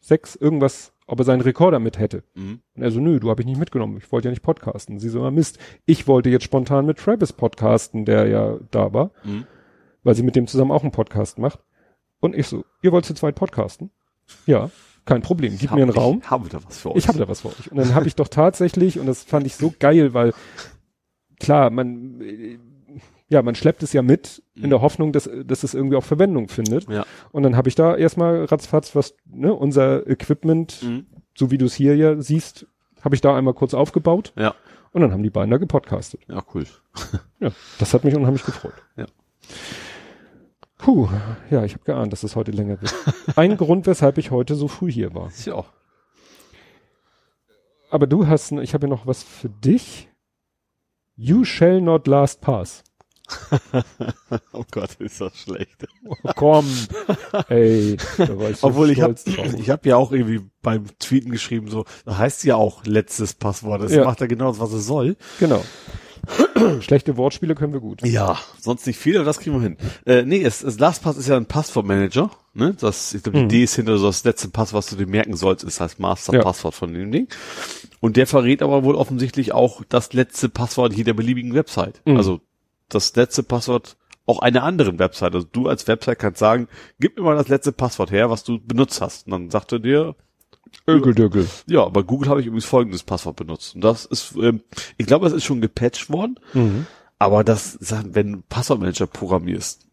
6, 0.00 0.36
irgendwas, 0.36 0.92
ob 1.06 1.18
er 1.20 1.24
seinen 1.24 1.40
Rekorder 1.40 1.78
mit 1.78 1.98
hätte. 1.98 2.22
Mhm. 2.34 2.60
Und 2.76 2.82
er 2.82 2.90
so, 2.90 3.00
nö, 3.00 3.18
du 3.18 3.30
habe 3.30 3.40
ich 3.40 3.46
nicht 3.46 3.58
mitgenommen. 3.58 3.96
Ich 3.96 4.12
wollte 4.12 4.28
ja 4.28 4.30
nicht 4.30 4.42
podcasten. 4.42 4.98
Sie 5.00 5.08
so, 5.08 5.22
ah, 5.24 5.30
Mist. 5.30 5.58
Ich 5.86 6.06
wollte 6.06 6.28
jetzt 6.28 6.44
spontan 6.44 6.84
mit 6.84 6.98
Travis 6.98 7.32
podcasten, 7.32 8.04
der 8.04 8.26
ja 8.28 8.58
da 8.70 8.92
war, 8.92 9.10
Mhm. 9.24 9.46
Weil 10.08 10.14
sie 10.14 10.22
mit 10.22 10.34
dem 10.36 10.46
zusammen 10.46 10.70
auch 10.70 10.82
einen 10.82 10.90
Podcast 10.90 11.38
macht. 11.38 11.58
Und 12.20 12.34
ich 12.34 12.46
so, 12.46 12.64
ihr 12.80 12.92
wollt 12.92 13.04
zu 13.04 13.12
zweit 13.12 13.34
podcasten? 13.34 13.90
Ja, 14.46 14.70
kein 15.04 15.20
Problem. 15.20 15.52
Gib 15.52 15.64
Ich 15.64 15.70
mir 15.70 15.82
einen 15.82 15.90
hab- 15.90 15.98
Raum. 15.98 16.20
Ich 16.24 16.30
habe 16.30 16.48
da 16.48 16.58
was 16.64 16.78
für 16.78 16.90
euch. 16.92 16.96
Ich 16.96 17.08
habe 17.08 17.18
da 17.18 17.28
was 17.28 17.42
für 17.42 17.48
euch. 17.48 17.70
Und 17.70 17.76
dann 17.76 17.94
habe 17.94 18.06
ich 18.06 18.16
doch 18.16 18.28
tatsächlich, 18.28 18.98
und 18.98 19.04
das 19.06 19.22
fand 19.22 19.44
ich 19.46 19.54
so 19.54 19.74
geil, 19.78 20.14
weil 20.14 20.32
klar, 21.38 21.68
man 21.68 22.20
äh, 22.22 22.58
ja, 23.28 23.42
man 23.42 23.54
schleppt 23.54 23.82
es 23.82 23.92
ja 23.92 24.00
mit 24.00 24.42
in 24.54 24.70
der 24.70 24.80
Hoffnung, 24.80 25.12
dass, 25.12 25.28
dass 25.44 25.62
es 25.62 25.74
irgendwie 25.74 25.96
auch 25.96 26.02
Verwendung 26.04 26.48
findet. 26.48 26.88
Ja. 26.88 27.04
Und 27.30 27.42
dann 27.42 27.56
habe 27.58 27.68
ich 27.68 27.74
da 27.74 27.94
erstmal 27.94 28.46
ratzfatz 28.46 28.96
was, 28.96 29.14
ne, 29.26 29.52
unser 29.52 30.06
Equipment, 30.08 30.82
Mhm. 30.82 31.06
so 31.36 31.50
wie 31.50 31.58
du 31.58 31.66
es 31.66 31.74
hier 31.74 31.94
ja 31.94 32.18
siehst, 32.22 32.66
habe 33.02 33.14
ich 33.14 33.20
da 33.20 33.36
einmal 33.36 33.52
kurz 33.52 33.74
aufgebaut 33.74 34.32
Ja. 34.36 34.54
und 34.92 35.02
dann 35.02 35.12
haben 35.12 35.22
die 35.22 35.28
beiden 35.28 35.50
da 35.50 35.58
gepodcastet. 35.58 36.22
Ja, 36.26 36.42
cool. 36.54 36.64
Ja, 37.38 37.50
das 37.78 37.92
hat 37.92 38.02
mich 38.04 38.14
unheimlich 38.16 38.44
gefreut. 38.46 38.72
Ja. 38.96 39.04
Puh, 40.78 41.08
ja, 41.50 41.64
ich 41.64 41.74
habe 41.74 41.84
geahnt, 41.84 42.12
dass 42.12 42.22
es 42.22 42.36
heute 42.36 42.52
länger 42.52 42.80
wird. 42.80 42.94
Ein 43.36 43.56
Grund, 43.56 43.86
weshalb 43.86 44.16
ich 44.18 44.30
heute 44.30 44.54
so 44.54 44.68
früh 44.68 44.90
hier 44.90 45.12
war. 45.14 45.30
Auch. 45.52 45.66
Aber 47.90 48.06
du 48.06 48.26
hast, 48.26 48.52
ich 48.52 48.74
habe 48.74 48.86
ja 48.86 48.90
noch 48.90 49.06
was 49.06 49.22
für 49.22 49.48
dich. 49.48 50.08
You 51.16 51.44
shall 51.44 51.80
not 51.80 52.06
last 52.06 52.40
pass. 52.40 52.84
Oh 54.52 54.64
Gott, 54.70 54.94
ist 55.00 55.20
das 55.20 55.36
schlecht. 55.36 55.86
Oh, 56.06 56.14
komm. 56.34 56.66
Ey, 57.48 57.96
da 58.16 58.38
war 58.38 58.50
ich 58.50 58.56
so 58.56 58.68
Obwohl 58.68 58.90
ich 58.90 59.00
habe 59.02 59.14
ich 59.58 59.70
hab 59.70 59.84
ja 59.86 59.96
auch 59.96 60.12
irgendwie 60.12 60.40
beim 60.62 60.86
Tweeten 60.98 61.30
geschrieben, 61.30 61.68
so, 61.68 61.84
da 62.04 62.16
heißt 62.18 62.44
ja 62.44 62.56
auch 62.56 62.84
letztes 62.84 63.34
Passwort. 63.34 63.82
Das 63.82 63.92
Ja. 63.92 64.04
macht 64.04 64.20
ja 64.20 64.26
genau 64.26 64.48
das, 64.48 64.60
was 64.60 64.72
es 64.72 64.86
soll. 64.86 65.16
Genau. 65.38 65.62
Schlechte 66.80 67.16
Wortspiele 67.16 67.54
können 67.54 67.72
wir 67.72 67.80
gut. 67.80 68.02
Ja, 68.04 68.38
sonst 68.60 68.86
nicht 68.86 68.98
viel, 68.98 69.16
aber 69.16 69.24
das 69.24 69.38
kriegen 69.38 69.56
wir 69.56 69.62
hin. 69.62 69.76
Äh, 70.06 70.22
nee, 70.22 70.42
es, 70.42 70.62
es 70.62 70.78
LastPass 70.78 71.16
ist 71.16 71.28
ja 71.28 71.36
ein 71.36 71.46
Passwortmanager. 71.46 72.30
Ne? 72.54 72.74
Das, 72.78 73.14
ich 73.14 73.22
glaube, 73.22 73.38
die 73.38 73.44
Mhm. 73.44 73.50
Idee 73.50 73.62
ist 73.64 73.76
hinter 73.76 73.98
so 73.98 74.06
das 74.06 74.24
letzte 74.24 74.48
Passwort, 74.48 74.78
was 74.84 74.90
du 74.90 74.96
dir 74.96 75.06
merken 75.06 75.36
sollst, 75.36 75.64
ist 75.64 75.80
das 75.80 75.98
Master-Passwort 75.98 76.74
von 76.74 76.92
dem 76.92 77.10
Ding. 77.12 77.28
Und 78.00 78.16
der 78.16 78.26
verrät 78.26 78.62
aber 78.62 78.84
wohl 78.84 78.94
offensichtlich 78.94 79.52
auch 79.52 79.82
das 79.88 80.12
letzte 80.12 80.48
Passwort 80.48 80.92
jeder 80.92 81.14
beliebigen 81.14 81.54
Website. 81.54 82.00
Mhm. 82.04 82.16
Also 82.16 82.40
das 82.88 83.14
letzte 83.16 83.42
Passwort 83.42 83.96
auch 84.26 84.40
einer 84.40 84.62
anderen 84.62 84.98
Website. 84.98 85.34
Also 85.34 85.46
du 85.50 85.68
als 85.68 85.88
Website 85.88 86.18
kannst 86.18 86.38
sagen, 86.40 86.68
gib 87.00 87.16
mir 87.16 87.22
mal 87.24 87.36
das 87.36 87.48
letzte 87.48 87.72
Passwort 87.72 88.10
her, 88.10 88.28
was 88.28 88.44
du 88.44 88.58
benutzt 88.60 89.00
hast. 89.00 89.26
Und 89.26 89.32
dann 89.32 89.50
sagt 89.50 89.72
er 89.72 89.78
dir, 89.78 90.16
Ögeldögel. 90.86 91.46
ja, 91.66 91.88
bei 91.88 92.02
Google 92.02 92.28
habe 92.28 92.40
ich 92.40 92.46
übrigens 92.46 92.64
folgendes 92.64 93.02
Passwort 93.02 93.36
benutzt. 93.36 93.74
Und 93.74 93.82
das 93.82 94.04
ist, 94.04 94.34
ähm, 94.36 94.62
ich 94.96 95.06
glaube, 95.06 95.26
das 95.26 95.34
ist 95.34 95.44
schon 95.44 95.60
gepatcht 95.60 96.10
worden. 96.10 96.38
Mhm. 96.54 96.86
Aber 97.18 97.44
das, 97.44 97.78
wenn 97.80 98.32
du 98.32 98.42
Passwortmanager 98.48 99.06
programmierst, 99.06 99.86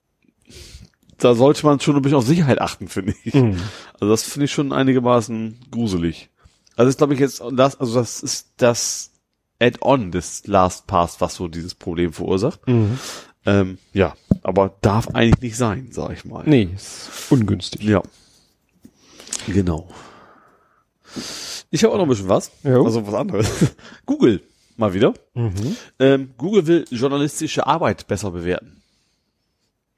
da 1.18 1.34
sollte 1.34 1.66
man 1.66 1.80
schon 1.80 1.96
ein 1.96 2.02
bisschen 2.02 2.18
auf 2.18 2.26
Sicherheit 2.26 2.60
achten, 2.60 2.88
finde 2.88 3.16
ich. 3.24 3.34
Mhm. 3.34 3.58
Also 3.94 4.10
das 4.10 4.24
finde 4.24 4.46
ich 4.46 4.52
schon 4.52 4.72
einigermaßen 4.74 5.60
gruselig. 5.72 6.30
Also 6.76 6.90
das 6.90 6.98
glaube 6.98 7.14
ich 7.14 7.20
jetzt, 7.20 7.42
das, 7.54 7.80
also 7.80 7.96
das 7.96 8.22
ist 8.22 8.54
das 8.58 9.12
Add-on 9.60 10.12
des 10.12 10.46
LastPass, 10.46 11.22
was 11.22 11.36
so 11.36 11.48
dieses 11.48 11.74
Problem 11.74 12.12
verursacht. 12.14 12.68
Mhm. 12.68 13.00
Ähm, 13.46 13.78
ja, 13.94 14.16
aber 14.44 14.76
darf 14.82 15.10
eigentlich 15.10 15.42
nicht 15.42 15.58
sein, 15.58 15.90
sag 15.92 16.12
ich 16.12 16.26
mal. 16.26 16.44
Nee, 16.46 16.70
ist 16.76 17.10
ungünstig. 17.30 17.84
Ja. 17.84 18.02
Genau. 19.48 19.88
Ich 21.72 21.84
habe 21.84 21.94
auch 21.94 21.98
noch 21.98 22.04
ein 22.06 22.10
bisschen 22.10 22.30
was. 22.30 22.52
Jo. 22.64 22.84
Also 22.86 23.06
was 23.06 23.14
anderes. 23.14 23.50
Google, 24.06 24.42
mal 24.78 24.94
wieder. 24.94 25.14
Mhm. 25.34 25.76
Ähm, 26.00 26.30
Google 26.38 26.68
will 26.68 26.86
journalistische 26.90 27.66
Arbeit 27.68 28.08
besser 28.08 28.32
bewerten. 28.32 28.82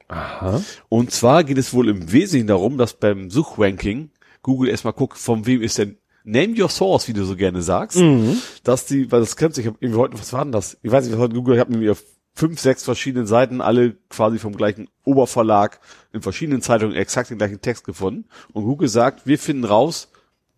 Aha. 0.08 0.62
Und 0.90 1.12
zwar 1.12 1.44
geht 1.44 1.58
es 1.58 1.74
wohl 1.74 1.90
im 1.90 2.12
Wesentlichen 2.12 2.48
darum, 2.48 2.78
dass 2.78 2.94
beim 2.94 3.30
Suchranking 3.30 4.10
Google 4.42 4.70
erstmal 4.70 4.94
guckt, 4.94 5.18
von 5.18 5.46
wem 5.46 5.62
ist 5.62 5.78
denn 5.78 5.98
Name 6.24 6.56
Your 6.62 6.70
Source, 6.70 7.08
wie 7.08 7.14
du 7.14 7.26
so 7.26 7.36
gerne 7.36 7.62
sagst, 7.62 7.98
Mhm. 7.98 8.38
dass 8.64 8.86
die, 8.86 9.12
weil 9.12 9.20
das 9.22 9.36
kennst 9.36 9.58
ich 9.58 9.66
habe 9.68 9.78
irgendwie 9.80 10.00
heute, 10.00 10.18
was 10.20 10.32
war 10.34 10.44
denn 10.44 10.52
das? 10.52 10.78
Ich 10.82 10.92
weiß 10.92 11.06
nicht, 11.06 11.14
was 11.14 11.20
heute 11.22 11.36
Google, 11.36 11.56
ich 11.56 11.60
habe 11.60 11.78
mir 11.78 11.96
fünf, 12.34 12.60
sechs 12.60 12.84
verschiedenen 12.84 13.28
Seiten, 13.28 13.62
alle 13.62 13.96
quasi 14.10 14.38
vom 14.38 14.56
gleichen 14.56 14.90
Oberverlag 15.04 15.80
in 16.14 16.22
verschiedenen 16.22 16.62
Zeitungen 16.62 16.96
exakt 16.96 17.30
den 17.30 17.38
gleichen 17.38 17.62
Text 17.62 17.84
gefunden. 17.84 18.26
Und 18.54 18.64
Google 18.66 18.90
sagt, 18.90 19.26
wir 19.26 19.40
finden 19.40 19.64
raus, 19.66 20.10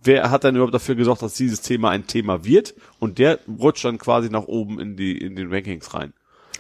wer 0.04 0.32
hat 0.32 0.44
denn 0.44 0.56
überhaupt 0.56 0.74
dafür 0.74 0.96
gesorgt, 0.96 1.22
dass 1.22 1.34
dieses 1.36 1.62
Thema 1.62 1.90
ein 1.90 2.08
Thema 2.08 2.44
wird? 2.46 2.74
Und 3.00 3.18
der 3.20 3.40
rutscht 3.48 3.86
dann 3.86 3.98
quasi 3.98 4.30
nach 4.30 4.44
oben 4.46 4.80
in 4.80 4.96
die, 4.96 5.18
in 5.18 5.36
den 5.36 5.52
Rankings 5.54 5.94
rein. 5.94 6.14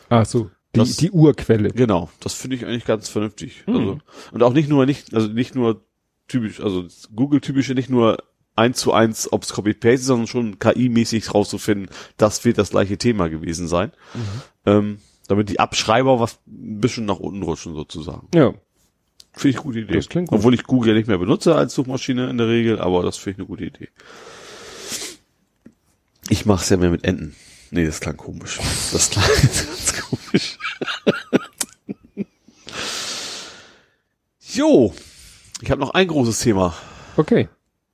Ach 0.09 0.25
so, 0.25 0.49
die, 0.75 0.79
Das- 0.79 0.97
die 0.97 1.11
Urquelle. 1.11 1.69
Genau, 1.71 2.09
das 2.19 2.33
finde 2.33 2.55
ich 2.55 2.65
eigentlich 2.65 2.85
ganz 2.85 3.09
vernünftig. 3.09 3.63
Also, 3.67 3.99
und 4.31 4.43
auch 4.43 4.53
nicht 4.53 4.69
nur, 4.69 4.85
nicht, 4.85 5.13
also 5.13 5.27
nicht 5.27 5.55
nur 5.55 5.83
typisch, 6.27 6.59
also 6.61 6.85
Google-typische, 7.15 7.73
nicht 7.73 7.89
nur 7.89 8.17
eins 8.55 8.79
zu 8.79 8.91
eins, 8.91 9.31
ob's 9.31 9.53
Copy-Paste 9.53 9.95
ist, 9.95 10.05
sondern 10.05 10.27
schon 10.27 10.59
KI-mäßig 10.59 11.33
rauszufinden, 11.33 11.89
das 12.17 12.43
wird 12.45 12.57
das 12.57 12.71
gleiche 12.71 12.97
Thema 12.97 13.29
gewesen 13.29 13.67
sein. 13.67 13.91
Ähm, 14.65 14.99
damit 15.27 15.49
die 15.49 15.59
Abschreiber 15.59 16.19
was 16.19 16.39
ein 16.47 16.79
bisschen 16.81 17.05
nach 17.05 17.19
unten 17.19 17.43
rutschen 17.43 17.73
sozusagen. 17.75 18.27
Ja. 18.33 18.53
Finde 19.39 19.51
ich 19.51 19.55
eine 19.55 19.63
gute 19.63 19.79
Idee. 19.79 19.93
Das 19.93 20.09
klingt 20.09 20.27
gut. 20.27 20.39
Obwohl 20.39 20.53
ich 20.53 20.63
Google 20.63 20.89
ja 20.91 20.95
nicht 20.97 21.07
mehr 21.07 21.17
benutze 21.17 21.55
als 21.55 21.73
Suchmaschine 21.73 22.29
in 22.29 22.37
der 22.37 22.49
Regel, 22.49 22.79
aber 22.81 23.03
das 23.03 23.15
finde 23.15 23.31
ich 23.31 23.37
eine 23.39 23.47
gute 23.47 23.63
Idee. 23.63 23.87
Ich 26.29 26.45
mache 26.45 26.61
es 26.61 26.69
ja 26.69 26.75
mehr 26.75 26.89
mit 26.89 27.05
Enten. 27.05 27.35
Nee, 27.71 27.85
das 27.85 28.01
klang 28.01 28.17
komisch. 28.17 28.59
Das 28.91 29.09
klang 29.11 29.23
jetzt 29.41 29.65
ganz 29.93 30.01
komisch. 30.01 30.57
jo, 34.53 34.93
ich 35.61 35.71
habe 35.71 35.79
noch 35.79 35.91
ein 35.91 36.07
großes 36.07 36.39
Thema. 36.39 36.73
Okay. 37.15 37.47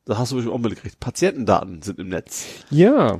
Da 0.06 0.18
hast 0.18 0.32
du 0.32 0.36
bestimmt 0.38 0.56
auch 0.56 0.60
mitgekriegt. 0.60 1.00
Patientendaten 1.00 1.82
sind 1.84 2.00
im 2.00 2.10
Netz. 2.10 2.46
Ja. 2.72 3.20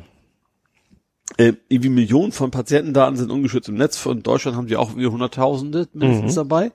Äh, 1.38 1.54
irgendwie 1.68 1.90
Millionen 1.90 2.32
von 2.32 2.50
Patientendaten 2.52 3.18
sind 3.18 3.30
ungeschützt 3.32 3.70
im 3.70 3.76
Netz. 3.76 3.98
Von 3.98 4.24
Deutschland 4.24 4.58
haben 4.58 4.68
die 4.68 4.78
auch 4.78 4.90
irgendwie 4.90 5.08
Hunderttausende 5.08 5.88
mindestens 5.94 6.32
Mhm. 6.34 6.36
dabei. 6.36 6.72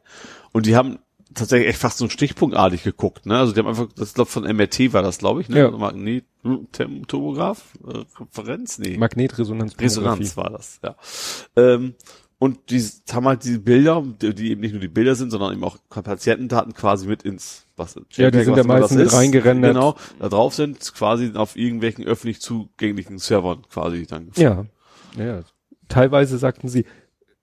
Und 0.52 0.66
die 0.66 0.76
haben 0.76 0.98
tatsächlich 1.34 1.68
echt 1.68 1.78
fast 1.78 1.98
so 1.98 2.08
stichpunktartig 2.08 2.82
geguckt. 2.82 3.26
Ne? 3.26 3.38
Also 3.38 3.52
die 3.52 3.60
haben 3.60 3.68
einfach, 3.68 3.88
das 3.94 4.14
glaub 4.14 4.28
von 4.28 4.44
MRT 4.44 4.92
war 4.92 5.02
das, 5.02 5.18
glaube 5.18 5.40
ich, 5.40 5.48
ne? 5.48 5.60
Ja. 5.60 5.70
Magnetomograph, 5.70 7.62
äh, 7.86 8.04
Referenz, 8.20 8.78
nee. 8.78 8.96
Magnetresonanz. 8.96 9.78
Resonanz 9.78 10.36
war 10.36 10.50
das, 10.50 10.80
ja. 10.82 10.96
Ähm, 11.56 11.94
und 12.38 12.70
die 12.70 12.82
haben 13.12 13.26
halt 13.26 13.44
diese 13.44 13.58
Bilder, 13.58 14.02
die, 14.02 14.50
eben 14.50 14.62
nicht 14.62 14.72
nur 14.72 14.80
die 14.80 14.88
Bilder 14.88 15.14
sind, 15.14 15.30
sondern 15.30 15.52
eben 15.52 15.62
auch 15.62 15.76
Patientendaten 15.90 16.72
quasi 16.72 17.06
mit 17.06 17.22
ins, 17.22 17.66
was, 17.76 17.96
Ja, 18.12 18.30
die 18.30 18.38
sind 18.38 18.56
ja 18.56 18.56
das 18.56 18.66
meistens 18.66 18.96
mit 18.96 19.12
reingerendert. 19.12 19.74
Genau, 19.74 19.96
da 20.18 20.30
drauf 20.30 20.54
sind 20.54 20.94
quasi 20.94 21.32
auf 21.34 21.56
irgendwelchen 21.56 22.06
öffentlich 22.06 22.40
zugänglichen 22.40 23.18
Servern 23.18 23.62
quasi 23.70 24.06
dann. 24.06 24.30
Ja. 24.36 24.64
ja. 25.18 25.42
Teilweise 25.88 26.38
sagten 26.38 26.68
sie, 26.68 26.86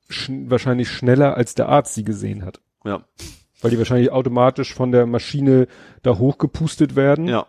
schn 0.09 0.49
wahrscheinlich 0.49 0.89
schneller 0.89 1.37
als 1.37 1.53
der 1.53 1.69
Arzt 1.69 1.93
sie 1.93 2.03
gesehen 2.03 2.43
hat. 2.43 2.59
Ja, 2.83 3.05
Weil 3.61 3.71
die 3.71 3.77
wahrscheinlich 3.77 4.11
automatisch 4.11 4.73
von 4.73 4.91
der 4.91 5.05
Maschine 5.05 5.67
da 6.03 6.17
hochgepustet 6.17 6.95
werden. 6.95 7.27
ja. 7.27 7.45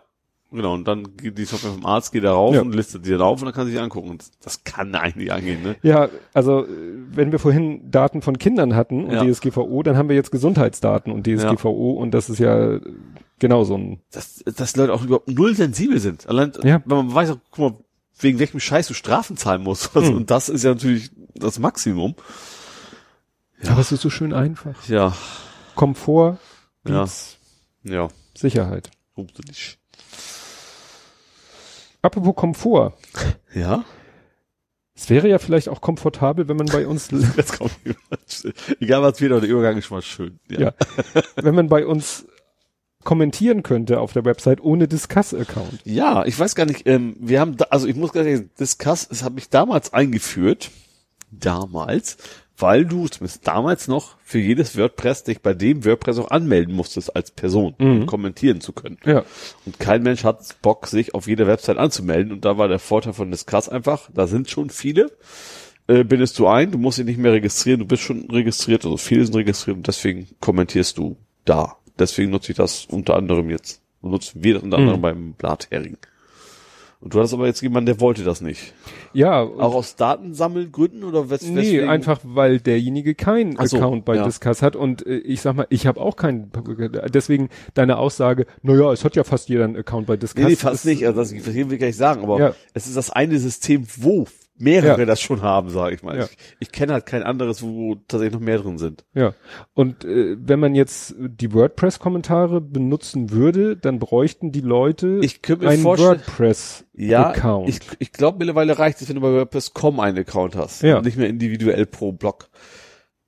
Genau, 0.51 0.73
und 0.73 0.87
dann 0.87 1.15
geht 1.15 1.37
die 1.37 1.45
Software 1.45 1.73
vom 1.73 1.85
Arzt 1.85 2.11
geht 2.11 2.23
da 2.23 2.33
rauf 2.33 2.55
Ja. 2.55 2.61
und 2.61 2.73
listet 2.73 3.05
die 3.05 3.11
dann 3.11 3.21
auf 3.21 3.39
und 3.39 3.45
dann 3.45 3.53
kann 3.53 3.67
sie 3.67 3.73
sich 3.73 3.79
angucken. 3.81 4.09
Und 4.09 4.31
das 4.43 4.63
kann 4.63 4.95
eigentlich 4.95 5.31
angehen, 5.31 5.61
ne? 5.61 5.75
Ja, 5.83 6.09
also 6.33 6.65
äh, 6.65 6.67
wenn 7.11 7.31
wir 7.31 7.37
vorhin 7.37 7.91
Daten 7.91 8.23
von 8.23 8.39
Kindern 8.39 8.75
hatten 8.75 9.03
und 9.05 9.11
Ja. 9.11 9.23
DSGVO, 9.23 9.83
dann 9.83 9.95
haben 9.95 10.09
wir 10.09 10.15
jetzt 10.15 10.31
Gesundheitsdaten 10.31 11.13
und 11.13 11.27
DSGVO 11.27 11.91
und 11.91 12.15
das 12.15 12.31
ist 12.31 12.39
ja 12.39 12.77
äh, 12.77 12.81
genau 13.37 13.63
so 13.63 13.77
ein 13.77 13.99
Dass, 14.11 14.43
dass 14.43 14.75
Leute 14.75 14.91
auch 14.91 15.03
überhaupt 15.03 15.27
null 15.29 15.53
sensibel 15.55 15.99
sind. 15.99 16.27
Allein, 16.27 16.51
Ja. 16.63 16.81
wenn 16.83 16.97
man 16.97 17.13
weiß, 17.13 17.37
guck 17.51 17.59
mal, 17.59 17.77
wegen 18.19 18.39
welchem 18.39 18.59
Scheiß 18.59 18.87
du 18.87 18.95
Strafen 18.95 19.37
zahlen 19.37 19.61
musst. 19.61 19.95
Also, 19.95 20.09
Hm. 20.09 20.17
Und 20.17 20.31
das 20.31 20.49
ist 20.49 20.63
ja 20.63 20.71
natürlich 20.71 21.11
das 21.35 21.59
Maximum. 21.59 22.15
Ja. 23.61 23.73
Aber 23.73 23.81
es 23.81 23.91
ist 23.91 24.01
so 24.01 24.09
schön 24.09 24.33
einfach. 24.33 24.73
Ja, 24.87 25.13
Komfort, 25.79 26.37
Ja. 26.85 27.03
Beats, 27.03 27.37
ja, 27.83 28.09
Sicherheit. 28.35 28.91
gruselig. 29.15 29.77
Apropos 32.01 32.35
Komfort. 32.35 32.93
Ja? 33.53 33.85
Es 34.93 35.09
wäre 35.09 35.29
ja 35.29 35.39
vielleicht 35.39 35.69
auch 35.69 35.79
komfortabel, 35.79 36.49
wenn 36.49 36.57
man 36.57 36.67
bei 36.67 36.85
uns, 36.85 37.09
Jetzt 37.37 37.57
kommt 37.57 37.71
Egal 38.81 39.01
was 39.01 39.21
wird, 39.21 39.31
aber 39.31 39.39
der 39.39 39.49
Übergang 39.49 39.77
ist 39.77 39.85
schon 39.85 39.97
mal 39.97 40.01
schön. 40.01 40.37
ja, 40.49 40.73
wenn 41.37 41.55
man 41.55 41.69
bei 41.69 41.85
uns 41.85 42.25
kommentieren 43.05 43.63
könnte 43.63 44.01
auf 44.01 44.11
der 44.11 44.25
Website 44.25 44.59
ohne 44.59 44.89
Discuss-Account. 44.89 45.79
Ja, 45.85 46.25
ich 46.25 46.37
weiß 46.37 46.55
gar 46.55 46.65
nicht, 46.65 46.85
ähm, 46.87 47.15
wir 47.21 47.39
haben, 47.39 47.55
da, 47.55 47.67
also 47.69 47.87
ich 47.87 47.95
muss 47.95 48.11
ganz 48.11 48.25
ehrlich 48.25 48.39
sagen, 48.41 48.51
Discuss, 48.59 49.07
das 49.07 49.23
habe 49.23 49.39
ich 49.39 49.49
damals 49.49 49.93
eingeführt, 49.93 50.71
damals, 51.31 52.17
weil 52.59 52.85
du 52.85 53.07
zumindest 53.07 53.47
damals 53.47 53.87
noch 53.87 54.15
für 54.23 54.39
jedes 54.39 54.77
WordPress 54.77 55.23
dich 55.23 55.41
bei 55.41 55.53
dem 55.53 55.85
WordPress 55.85 56.19
auch 56.19 56.31
anmelden 56.31 56.75
musstest 56.75 57.15
als 57.15 57.31
Person, 57.31 57.75
um 57.79 57.99
Mhm. 58.01 58.05
kommentieren 58.05 58.61
zu 58.61 58.73
können. 58.73 58.97
Ja. 59.05 59.23
Und 59.65 59.79
kein 59.79 60.03
Mensch 60.03 60.23
hat 60.23 60.61
Bock, 60.61 60.87
sich 60.87 61.13
auf 61.15 61.27
jeder 61.27 61.47
Website 61.47 61.77
anzumelden. 61.77 62.31
Und 62.31 62.45
da 62.45 62.57
war 62.57 62.67
der 62.67 62.79
Vorteil 62.79 63.13
von 63.13 63.31
Discuss 63.31 63.69
einfach, 63.69 64.09
da 64.13 64.27
sind 64.27 64.49
schon 64.49 64.69
viele, 64.69 65.11
äh, 65.87 66.03
bindest 66.03 66.37
du 66.39 66.47
ein, 66.47 66.71
du 66.71 66.77
musst 66.77 66.97
dich 66.97 67.05
nicht 67.05 67.17
mehr 67.19 67.31
registrieren, 67.33 67.79
du 67.79 67.85
bist 67.85 68.03
schon 68.03 68.29
registriert, 68.29 68.85
also 68.85 68.97
viele 68.97 69.25
sind 69.25 69.35
registriert 69.35 69.77
und 69.77 69.87
deswegen 69.87 70.27
kommentierst 70.39 70.97
du 70.97 71.17
da. 71.45 71.77
Deswegen 71.97 72.31
nutze 72.31 72.51
ich 72.51 72.57
das 72.57 72.85
unter 72.85 73.15
anderem 73.15 73.49
jetzt. 73.49 73.81
Und 74.01 74.11
nutzen 74.11 74.43
wir 74.43 74.53
das 74.53 74.63
unter 74.63 74.77
Mhm. 74.77 74.83
anderem 74.83 75.01
beim 75.01 75.33
Blathering. 75.33 75.97
Und 77.01 77.13
du 77.13 77.19
hattest 77.19 77.33
aber 77.33 77.45
jetzt 77.47 77.61
jemanden, 77.61 77.85
der 77.85 78.01
wollte 78.01 78.23
das 78.25 78.41
nicht. 78.41 78.73
Ja, 79.13 79.41
Auch 79.41 79.73
aus 79.73 79.95
Datensammelgründen 79.95 81.05
oder 81.05 81.29
wes 81.29 81.43
Nee, 81.43 81.55
weswegen? 81.55 81.89
einfach 81.89 82.19
weil 82.23 82.59
derjenige 82.59 83.15
keinen 83.15 83.55
so, 83.67 83.77
Account 83.77 84.03
bei 84.03 84.15
ja. 84.15 84.25
Discuss 84.25 84.61
hat 84.61 84.75
und 84.75 85.05
äh, 85.07 85.15
ich 85.19 85.39
sag 85.41 85.55
mal, 85.55 85.65
ich 85.69 85.87
habe 85.87 85.99
auch 86.01 86.17
keinen. 86.17 86.51
Deswegen 87.13 87.47
deine 87.73 87.97
Aussage, 87.97 88.45
naja, 88.63 88.91
es 88.91 89.05
hat 89.05 89.15
ja 89.15 89.23
fast 89.23 89.47
jeder 89.47 89.63
einen 89.63 89.77
Account 89.77 90.07
bei 90.07 90.17
Discuss. 90.17 90.43
Nee, 90.43 90.49
nee, 90.51 90.55
fast 90.57 90.75
ist- 90.75 90.85
nicht. 90.85 91.05
Also 91.07 91.19
das 91.21 91.31
will 91.31 91.73
ich 91.73 91.79
gar 91.79 91.87
nicht 91.87 91.95
sagen, 91.95 92.21
aber 92.23 92.39
Ja. 92.39 92.53
es 92.73 92.85
ist 92.87 92.97
das 92.97 93.09
eine 93.09 93.39
System, 93.39 93.87
wo 93.97 94.27
mehrere 94.59 94.99
Ja. 94.99 95.05
das 95.05 95.19
schon 95.21 95.41
haben, 95.41 95.69
sage 95.69 95.95
ich 95.95 96.03
mal. 96.03 96.17
Ja. 96.17 96.23
Ich, 96.25 96.37
ich 96.59 96.71
kenne 96.71 96.93
halt 96.93 97.05
kein 97.05 97.23
anderes, 97.23 97.63
wo 97.63 97.95
tatsächlich 98.07 98.33
noch 98.33 98.45
mehr 98.45 98.59
drin 98.59 98.77
sind. 98.77 99.05
Ja. 99.13 99.33
Und 99.73 100.05
äh, 100.05 100.35
wenn 100.39 100.59
man 100.59 100.75
jetzt 100.75 101.15
die 101.17 101.53
WordPress-Kommentare 101.53 102.61
benutzen 102.61 103.31
würde, 103.31 103.77
dann 103.77 103.99
bräuchten 103.99 104.51
die 104.51 104.61
Leute 104.61 105.19
Ich 105.23 105.39
einen 105.61 105.81
vorstellen- 105.81 106.21
Ja, 106.93 107.29
WordPress-Account. 107.29 107.69
ich, 107.69 107.79
ich 107.99 108.11
glaube 108.11 108.37
mittlerweile 108.39 108.77
reicht 108.77 109.01
es, 109.01 109.09
wenn 109.09 109.15
du 109.15 109.21
bei 109.21 109.31
WordPress.com 109.31 109.99
einen 109.99 110.17
Account 110.19 110.55
hast. 110.55 110.81
Ja. 110.83 110.97
Und 110.97 111.05
nicht 111.05 111.17
mehr 111.17 111.29
individuell 111.29 111.85
pro 111.85 112.11
Blog. 112.11 112.49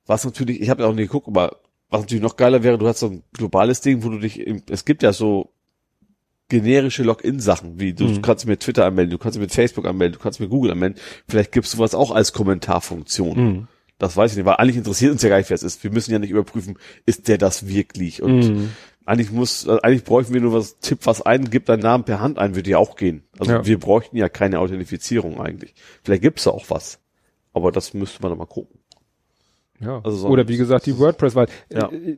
Was 0.06 0.26
natürlich, 0.26 0.62
ich 0.62 0.70
habe 0.70 0.84
ja 0.84 0.90
auch 0.90 0.94
nicht 0.94 1.08
geguckt, 1.08 1.28
aber 1.28 1.58
was 1.90 2.02
natürlich 2.02 2.24
noch 2.24 2.38
geiler 2.38 2.64
wäre, 2.64 2.78
du 2.78 2.88
hast 2.88 3.00
so 3.00 3.08
ein 3.08 3.24
globales 3.34 3.82
Ding, 3.82 4.04
wo 4.04 4.10
du 4.10 4.20
dich, 4.20 4.40
im, 4.40 4.62
es 4.70 4.86
gibt 4.86 5.04
ja 5.04 5.14
so 5.14 5.54
generische 6.52 7.02
Login-Sachen, 7.02 7.80
wie 7.80 7.94
du 7.94 8.04
Mhm. 8.06 8.22
kannst 8.22 8.46
mit 8.46 8.60
Twitter 8.60 8.86
anmelden, 8.86 9.10
du 9.12 9.18
kannst 9.18 9.40
mit 9.40 9.52
Facebook 9.52 9.86
anmelden, 9.88 10.18
du 10.18 10.24
kannst 10.24 10.40
mit 10.40 10.50
Google 10.52 10.72
anmelden. 10.74 11.00
Vielleicht 11.28 11.52
gibst 11.52 11.74
du 11.74 11.80
was 11.80 11.96
auch 11.96 12.12
als 12.12 12.32
Kommentarfunktion. 12.34 13.38
Mhm. 13.44 13.68
Das 13.98 14.16
weiß 14.18 14.32
ich 14.32 14.38
nicht, 14.38 14.46
weil 14.46 14.56
eigentlich 14.56 14.78
interessiert 14.78 15.12
uns 15.12 15.22
ja 15.24 15.30
gar 15.30 15.38
nicht, 15.38 15.50
wer 15.50 15.56
es 15.56 15.64
ist. 15.64 15.84
Wir 15.84 15.92
müssen 15.92 16.12
ja 16.12 16.20
nicht 16.20 16.30
überprüfen, 16.32 16.78
ist 17.06 17.28
der 17.28 17.38
das 17.38 17.68
wirklich? 17.68 18.22
Und 18.22 18.40
Mhm. 18.50 18.70
eigentlich 19.06 19.32
muss, 19.32 19.68
also 19.68 19.82
eigentlich 19.82 20.04
bräuchten 20.04 20.34
wir 20.34 20.42
nur 20.42 20.54
was, 20.54 20.80
tipp 20.80 21.00
was 21.06 21.22
ein, 21.22 21.50
gib 21.50 21.66
deinen 21.66 21.82
Namen 21.82 22.04
per 22.04 22.20
Hand 22.20 22.38
ein, 22.38 22.56
würde 22.56 22.70
ja 22.70 22.78
auch 22.78 22.96
gehen. 22.96 23.24
Also 23.40 23.52
Ja. 23.54 23.66
wir 23.66 23.80
bräuchten 23.80 24.18
ja 24.18 24.28
keine 24.30 24.60
Authentifizierung 24.60 25.40
eigentlich. 25.40 25.74
Vielleicht 26.04 26.22
gibt's 26.24 26.44
da 26.44 26.52
auch 26.52 26.66
was. 26.70 27.00
Aber 27.54 27.72
das 27.72 27.94
müsste 27.94 28.22
man 28.22 28.32
dann 28.32 28.38
mal 28.40 28.46
gucken. 28.46 28.80
Ja. 29.80 30.00
Also 30.04 30.18
so- 30.18 30.28
Oder 30.28 30.48
wie 30.48 30.58
gesagt, 30.58 30.86
die 30.86 30.98
WordPress, 30.98 31.36
weil 31.36 31.48
Ja. 31.72 31.92
äh, 31.92 32.18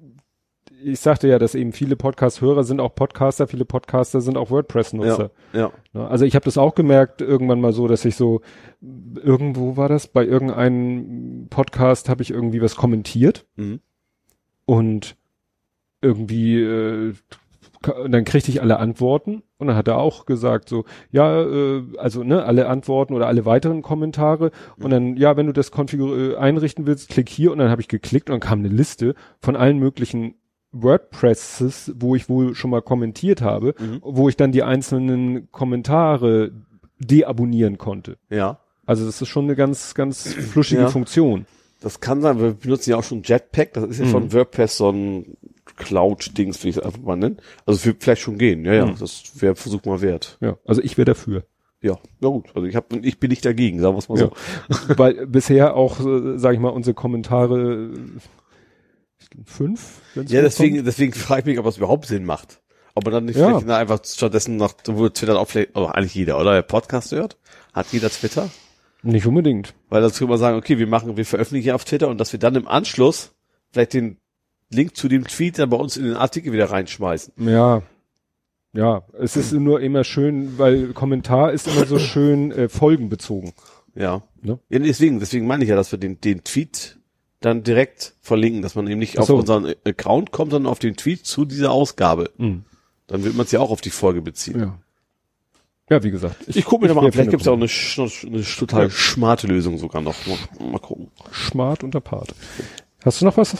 ich 0.84 1.00
sagte 1.00 1.28
ja, 1.28 1.40
dass 1.40 1.56
eben 1.56 1.72
viele 1.72 1.96
Podcast-Hörer 1.96 2.64
sind 2.64 2.80
auch 2.82 2.94
Podcaster, 2.96 3.48
viele 3.48 3.66
Podcaster 3.66 4.22
sind 4.22 4.38
auch 4.38 4.50
WordPress-Nutzer. 4.52 5.32
Ja. 5.54 5.72
Ne? 5.94 6.08
Also 6.08 6.26
ich 6.26 6.36
habe 6.36 6.46
das 6.46 6.58
auch 6.58 6.76
gemerkt 6.76 7.22
irgendwann 7.22 7.62
mal 7.62 7.74
so, 7.74 7.88
dass 7.88 8.04
ich 8.06 8.16
so 8.16 8.42
irgendwo 8.82 9.78
war 9.78 9.90
das 9.90 10.08
bei 10.08 10.26
irgendeinem 10.26 11.48
Podcast 11.50 12.10
habe 12.10 12.22
ich 12.22 12.32
irgendwie 12.32 12.62
was 12.62 12.76
kommentiert 12.76 13.46
Mhm. 13.56 13.80
und 14.66 15.16
irgendwie 16.02 16.60
äh, 16.62 17.14
ka- 17.82 18.08
dann 18.08 18.26
kriegte 18.26 18.52
ich 18.52 18.62
alle 18.62 18.78
Antworten 18.80 19.42
und 19.58 19.68
dann 19.68 19.76
hat 19.78 19.88
er 19.88 19.98
auch 19.98 20.26
gesagt 20.26 20.68
so 20.68 20.84
ja 21.12 21.42
äh, 21.44 21.84
also 21.98 22.24
ne 22.24 22.44
alle 22.44 22.68
Antworten 22.68 23.14
oder 23.14 23.28
alle 23.28 23.46
weiteren 23.46 23.82
Kommentare 23.82 24.52
und 24.78 24.90
dann 24.92 25.16
ja 25.16 25.38
wenn 25.38 25.48
du 25.48 25.54
das 25.54 25.72
konfigur 25.72 26.18
äh, 26.18 26.36
einrichten 26.36 26.86
willst 26.86 27.10
klick 27.10 27.30
hier 27.30 27.52
und 27.52 27.60
dann 27.60 27.70
habe 27.70 27.82
ich 27.82 27.88
geklickt 27.88 28.30
und 28.30 28.34
dann 28.34 28.40
kam 28.50 28.60
eine 28.60 28.68
Liste 28.68 29.16
von 29.40 29.56
allen 29.56 29.80
möglichen 29.80 30.36
WordPresses, 30.74 31.94
wo 32.00 32.16
ich 32.16 32.30
wohl 32.30 32.56
schon 32.56 32.72
mal 32.72 32.82
kommentiert 32.82 33.42
habe, 33.42 33.76
Mhm. 33.80 34.00
wo 34.02 34.28
ich 34.30 34.36
dann 34.38 34.52
die 34.52 34.64
einzelnen 34.64 35.52
Kommentare 35.52 36.52
deabonnieren 37.00 37.78
konnte. 37.78 38.18
Ja. 38.30 38.60
Also 38.86 39.06
das 39.06 39.22
ist 39.22 39.30
schon 39.30 39.46
eine 39.46 39.56
ganz, 39.56 39.94
ganz 39.96 40.34
fluschige 40.34 40.82
Ja. 40.82 40.90
Funktion. 40.90 41.46
Das 41.82 42.00
kann 42.00 42.22
sein, 42.22 42.40
wir 42.40 42.52
benutzen 42.54 42.92
ja 42.92 42.98
auch 42.98 43.04
schon 43.04 43.24
Jetpack, 43.24 43.74
das 43.74 43.86
ist 43.86 44.00
ja 44.00 44.06
von 44.06 44.24
Mhm. 44.26 44.34
WordPress 44.34 44.78
so 44.78 44.90
ein 44.90 45.38
Cloud-Dings, 45.78 46.64
will 46.64 46.70
ich 46.70 46.78
es 46.78 46.84
einfach 46.84 47.02
mal 47.02 47.16
nennen. 47.18 47.38
Also 47.66 47.86
wird 47.86 48.04
vielleicht 48.04 48.22
schon 48.22 48.38
gehen, 48.38 48.64
ja, 48.66 48.74
ja, 48.74 48.86
Mhm. 48.86 48.96
das 49.00 49.24
wäre 49.42 49.56
Versuch 49.56 49.84
mal 49.86 50.02
wert. 50.02 50.38
Ja, 50.42 50.58
also 50.66 50.82
ich 50.82 50.98
wäre 50.98 51.06
dafür. 51.06 51.44
Ja, 51.82 51.98
ja 52.22 52.30
gut. 52.30 52.46
Also 52.56 52.66
ich 52.66 52.76
hab, 52.78 52.94
ich 52.94 53.20
bin 53.20 53.30
nicht 53.30 53.44
dagegen, 53.44 53.80
sagen 53.82 53.96
wir 53.96 54.00
es 54.00 54.08
mal 54.08 54.18
Ja. 54.18 54.30
so. 54.70 54.98
Weil 54.98 55.28
bisher 55.28 55.76
auch, 55.76 56.00
äh, 56.06 56.38
sag 56.38 56.54
ich 56.54 56.60
mal, 56.62 56.70
unsere 56.70 56.94
Kommentare 56.94 57.90
fünf. 59.46 60.02
Ja, 60.16 60.42
deswegen, 60.42 60.84
deswegen 60.86 61.14
frage 61.14 61.42
ich 61.42 61.46
mich, 61.46 61.60
ob 61.60 61.66
es 61.66 61.78
überhaupt 61.78 62.06
Sinn 62.06 62.26
macht. 62.26 62.62
Ob 62.96 63.06
man 63.06 63.14
dann 63.14 63.26
nicht 63.26 63.38
Ja. 63.38 63.60
vielleicht 63.60 63.70
einfach 63.70 64.00
stattdessen 64.06 64.58
noch, 64.58 64.76
wo 64.86 65.10
Twitter 65.10 65.40
auch 65.40 65.48
vielleicht, 65.50 65.76
oder 65.76 65.96
eigentlich 65.96 66.14
jeder, 66.14 66.40
oder? 66.40 66.54
Der 66.54 66.62
Podcast 66.62 67.12
hört? 67.12 67.38
Hat 67.74 67.88
jeder 67.92 68.10
Twitter? 68.10 68.50
Nicht 69.02 69.26
unbedingt. 69.26 69.74
Weil 69.90 70.02
dazu 70.02 70.20
können 70.20 70.30
wir 70.30 70.38
sagen, 70.38 70.58
okay, 70.58 70.78
wir 70.78 70.88
machen, 70.88 71.18
wir 71.18 71.26
veröffentlichen 71.26 71.72
auf 71.72 71.86
Twitter 71.86 72.08
und 72.08 72.20
dass 72.20 72.32
wir 72.32 72.40
dann 72.40 72.56
im 72.56 72.68
Anschluss 72.68 73.32
vielleicht 73.72 73.94
den 73.94 74.18
Link 74.70 74.96
zu 74.96 75.08
dem 75.08 75.26
Tweet 75.28 75.60
dann 75.60 75.70
bei 75.70 75.78
uns 75.78 75.98
in 75.98 76.06
den 76.06 76.16
Artikel 76.16 76.54
wieder 76.54 76.72
reinschmeißen. 76.72 77.34
Ja. 77.48 77.82
Ja, 78.76 79.04
es 79.20 79.36
ist 79.36 79.52
nur 79.52 79.82
immer 79.82 80.04
schön, 80.04 80.58
weil 80.58 80.94
Kommentar 80.94 81.52
ist 81.52 81.68
immer 81.68 81.86
so 81.86 82.00
schön 82.00 82.52
äh, 82.52 82.70
folgenbezogen. 82.70 83.54
Ja. 83.94 84.24
Ne? 84.42 84.60
ja 84.70 84.80
deswegen, 84.80 85.20
deswegen 85.20 85.46
meine 85.46 85.64
ich 85.64 85.70
ja, 85.70 85.76
dass 85.76 85.92
wir 85.92 86.00
den, 86.00 86.20
den 86.22 86.44
Tweet 86.44 86.98
dann 87.46 87.64
direkt 87.64 88.16
verlinken, 88.22 88.62
dass 88.62 88.76
man 88.76 88.88
eben 88.88 89.00
nicht 89.00 89.18
Ach 89.18 89.22
auf 89.24 89.28
so. 89.28 89.36
unseren 89.38 89.74
Account 89.86 90.32
kommt, 90.32 90.52
sondern 90.52 90.72
auf 90.72 90.80
den 90.80 90.96
Tweet 90.96 91.26
zu 91.26 91.46
dieser 91.46 91.72
Ausgabe. 91.72 92.32
Mhm. 92.38 92.64
Dann 93.08 93.24
wird 93.24 93.36
man 93.36 93.46
es 93.46 93.52
ja 93.52 93.60
auch 93.60 93.70
auf 93.70 93.82
die 93.82 93.90
Folge 93.90 94.22
beziehen. 94.22 94.60
Ja. 94.60 94.80
Ja, 95.90 96.02
wie 96.04 96.12
gesagt. 96.12 96.38
Ich 96.48 96.64
gucke 96.64 96.84
mir 96.84 96.88
da 96.88 96.94
mal 96.94 97.06
an, 97.06 97.12
vielleicht 97.12 97.26
für 97.28 97.32
gibt 97.32 97.42
es 97.42 97.46
ja 97.46 97.52
auch 97.52 97.58
eine 97.58 98.36
eine, 98.36 98.44
total 98.44 98.84
Ja. 98.86 98.90
smarte 98.90 99.48
Lösung 99.48 99.78
sogar 99.78 100.02
noch. 100.02 100.16
Mal, 100.26 100.72
mal 100.72 100.80
gucken. 100.80 101.12
Smart 101.34 101.84
und 101.84 101.96
apart. 101.96 102.34
Hast 103.04 103.20
du 103.20 103.26
noch 103.26 103.36
was 103.36 103.56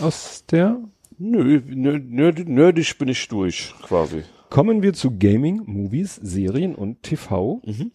aus 0.00 0.44
der? 0.48 0.78
Nö, 1.18 1.60
nö, 1.66 1.98
nerd, 1.98 2.48
nerdisch 2.48 2.96
bin 2.96 3.08
ich 3.08 3.26
durch, 3.26 3.74
quasi. 3.82 4.22
Kommen 4.48 4.82
wir 4.82 4.94
zu 4.94 5.18
Gaming, 5.18 5.62
Movies, 5.66 6.14
Serien 6.22 6.76
und 6.76 7.02
TV. 7.02 7.60
Mhm. 7.66 7.90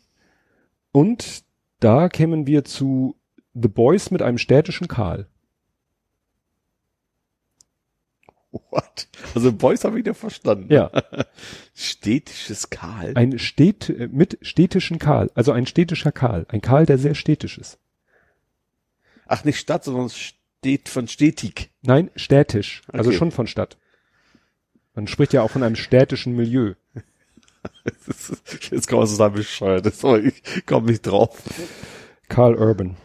Und 0.92 1.44
da 1.80 2.10
kämen 2.10 2.46
wir 2.48 2.66
zu 2.66 3.16
The 3.56 3.68
Boys 3.70 4.12
mit 4.12 4.22
einem 4.22 4.38
städtischen 4.38 4.88
Karl. 4.88 5.28
What? 8.70 9.08
Also 9.34 9.52
Boys 9.52 9.84
habe 9.84 10.00
ich 10.00 10.06
ja 10.06 10.14
verstanden. 10.14 10.72
Ja, 10.72 10.90
Städtisches 11.74 12.70
Karl. 12.70 13.14
ein 13.16 13.38
Städt, 13.40 13.90
äh, 13.90 14.08
mit 14.12 14.38
städtischen 14.42 14.98
Karl. 15.00 15.30
Also 15.36 15.52
ein 15.52 15.68
städtischer 15.68 16.12
Karl. 16.12 16.46
Ein 16.50 16.62
Karl, 16.62 16.86
der 16.86 16.98
sehr 16.98 17.16
städtisch 17.16 17.58
ist. 17.58 17.78
Ach, 19.28 19.44
nicht 19.44 19.60
Stadt, 19.60 19.84
sondern 19.84 20.10
steht 20.10 20.88
von 20.88 21.08
stetig. 21.08 21.70
Nein, 21.82 22.12
städtisch. 22.16 22.84
Also 22.92 23.10
Okay. 23.10 23.18
schon 23.18 23.32
von 23.32 23.48
Stadt. 23.48 23.78
Man 24.94 25.08
spricht 25.08 25.34
ja 25.34 25.42
auch 25.42 25.52
von 25.52 25.64
einem 25.64 25.76
städtischen 25.76 26.36
Milieu. 26.36 26.76
Jetzt 28.72 28.88
kann 28.88 29.00
man 29.00 29.08
so 29.08 29.16
sagen, 29.16 29.36
bescheuert. 29.36 29.86
Aber 30.04 30.20
ich 30.20 30.66
komme 30.66 30.88
nicht 30.92 31.02
drauf. 31.02 31.42
Karl 32.30 32.56
Urban. 32.56 32.96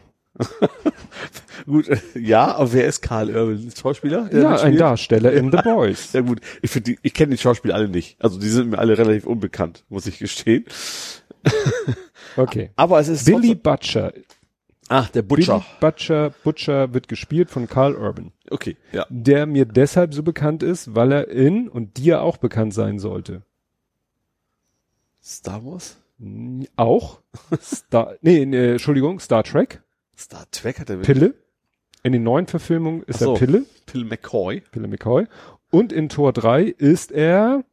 Gut, 1.67 1.87
ja, 2.15 2.55
aber 2.55 2.73
wer 2.73 2.87
ist 2.87 3.03
Karl 3.03 3.29
Urban? 3.31 3.71
Schauspieler? 3.77 4.31
ja, 4.33 4.57
ein? 4.57 4.77
Darsteller 4.77 5.33
in 5.33 5.53
The 5.53 5.59
Boys. 5.65 6.13
Ja 6.13 6.23
gut, 6.23 6.41
ich 6.63 6.71
finde, 6.71 6.97
ich 7.03 7.15
kenne 7.15 7.33
die 7.33 7.39
Schauspieler 7.39 7.75
alle 7.75 7.89
nicht. 7.89 8.17
Also 8.19 8.41
die 8.41 8.49
sind 8.49 8.71
mir 8.71 8.79
alle 8.79 8.97
relativ 8.97 9.27
unbekannt, 9.27 9.85
muss 9.89 10.07
ich 10.07 10.19
gestehen. 10.19 10.65
Okay. 12.37 12.71
Aber 12.77 13.01
es 13.01 13.09
ist 13.09 13.25
Billy 13.25 13.57
Butcher. 13.57 14.13
Ach, 14.89 15.09
der 15.11 15.23
Butcher. 15.23 15.59
Billy 15.59 15.65
Butcher, 15.81 16.31
Butcher 16.45 16.95
wird 16.95 17.09
gespielt 17.09 17.51
von 17.51 17.69
Karl 17.69 17.95
Urban. 17.95 18.33
Okay, 18.51 18.77
ja. 18.93 19.05
Der 19.09 19.47
mir 19.47 19.65
deshalb 19.65 20.15
so 20.15 20.23
bekannt 20.23 20.63
ist, 20.63 20.95
weil 20.95 21.13
er 21.13 21.29
in 21.29 21.69
und 21.69 21.97
dir 21.97 22.23
auch 22.23 22.37
bekannt 22.37 22.75
sein 22.75 22.99
sollte. 22.99 23.43
Star 25.23 25.65
Wars? 25.65 25.97
Auch 26.77 27.21
Star, 27.63 28.15
nee, 28.21 28.45
nee, 28.45 28.73
Entschuldigung, 28.73 29.21
Star 29.21 29.43
Trek, 29.43 29.83
Star 30.21 30.47
Trek 30.51 30.79
hat 30.79 30.91
er 30.91 30.97
mit 30.99 31.07
Pille. 31.07 31.35
In 32.03 32.13
den 32.13 32.23
neuen 32.23 32.47
Verfilmungen 32.47 33.03
ist 33.05 33.21
so. 33.21 33.33
er 33.35 33.39
Pille, 33.39 33.65
Phil 33.87 34.05
McCoy. 34.05 34.61
Pille 34.71 34.87
McCoy. 34.87 35.27
Und 35.71 35.93
in 35.93 36.09
Tor 36.09 36.33
3 36.33 36.65
ist 36.65 37.11
er 37.11 37.65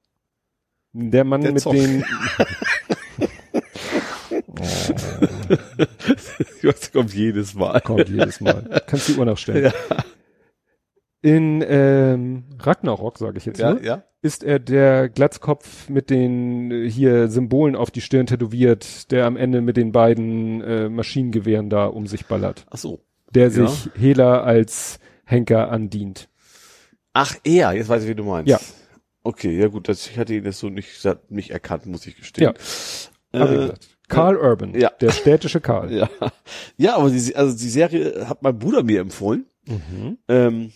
der 0.93 1.23
Mann 1.23 1.41
Der 1.41 1.51
mit 1.51 1.61
Zoff. 1.61 1.73
den, 1.73 2.03
Das 6.61 6.91
kommt 6.91 7.13
jedes 7.13 7.53
Mal. 7.53 7.81
kommt 7.81 8.09
jedes 8.09 8.41
Mal. 8.41 8.81
Kannst 8.87 9.07
die 9.09 9.15
Uhr 9.15 9.25
nachstellen. 9.25 9.71
In 11.27 11.61
ähm, 11.67 12.43
Ragnarok, 12.59 13.17
sage 13.17 13.37
ich 13.37 13.45
jetzt, 13.45 13.59
Ja, 13.59 13.73
ne? 13.73 13.81
ja. 13.83 14.03
ist 14.21 14.43
er 14.45 14.59
der 14.59 15.09
Glatzkopf 15.09 15.89
mit 15.89 16.09
den 16.09 16.71
äh, 16.71 16.89
hier 16.89 17.27
Symbolen 17.27 17.75
auf 17.75 17.91
die 17.91 17.99
Stirn 17.99 18.27
tätowiert, 18.27 19.11
der 19.11 19.25
am 19.25 19.35
Ende 19.35 19.59
mit 19.59 19.75
den 19.75 19.91
beiden 19.91 20.61
äh, 20.61 20.87
Maschinengewehren 20.87 21.69
da 21.69 21.87
um 21.87 22.07
sich 22.07 22.27
ballert. 22.27 22.65
Ach 22.69 22.77
so. 22.77 23.01
Der 23.33 23.49
Ja. 23.49 23.67
sich 23.67 23.89
Hela 23.99 24.41
als 24.41 24.99
Henker 25.25 25.69
andient. 25.69 26.29
Ach, 27.11 27.35
er, 27.43 27.73
jetzt 27.73 27.89
weiß 27.89 28.03
ich, 28.03 28.09
wie 28.09 28.15
du 28.15 28.23
meinst. 28.23 28.49
Ja. 28.49 28.59
Okay, 29.23 29.59
ja 29.59 29.67
gut, 29.67 29.89
das, 29.89 30.07
ich 30.07 30.17
hatte 30.17 30.33
ihn 30.33 30.45
das 30.45 30.59
so 30.59 30.69
nicht, 30.69 31.05
nicht 31.29 31.49
erkannt, 31.51 31.85
muss 31.87 32.07
ich 32.07 32.15
gestehen. 32.15 32.53
Ich 32.57 33.09
Äh, 33.33 33.39
gesagt. 33.45 33.97
Karl 34.07 34.37
Urban, 34.37 34.73
ja. 34.79 34.91
der 35.01 35.11
städtische 35.11 35.59
Karl. 35.59 35.91
ja. 35.93 36.09
ja, 36.77 36.95
aber 36.95 37.09
die, 37.09 37.35
also 37.35 37.57
die 37.57 37.69
Serie 37.69 38.29
hat 38.29 38.41
mein 38.43 38.57
Bruder 38.57 38.83
mir 38.83 39.01
empfohlen. 39.01 39.45
Mhm. 39.67 40.17
Ähm, 40.29 40.71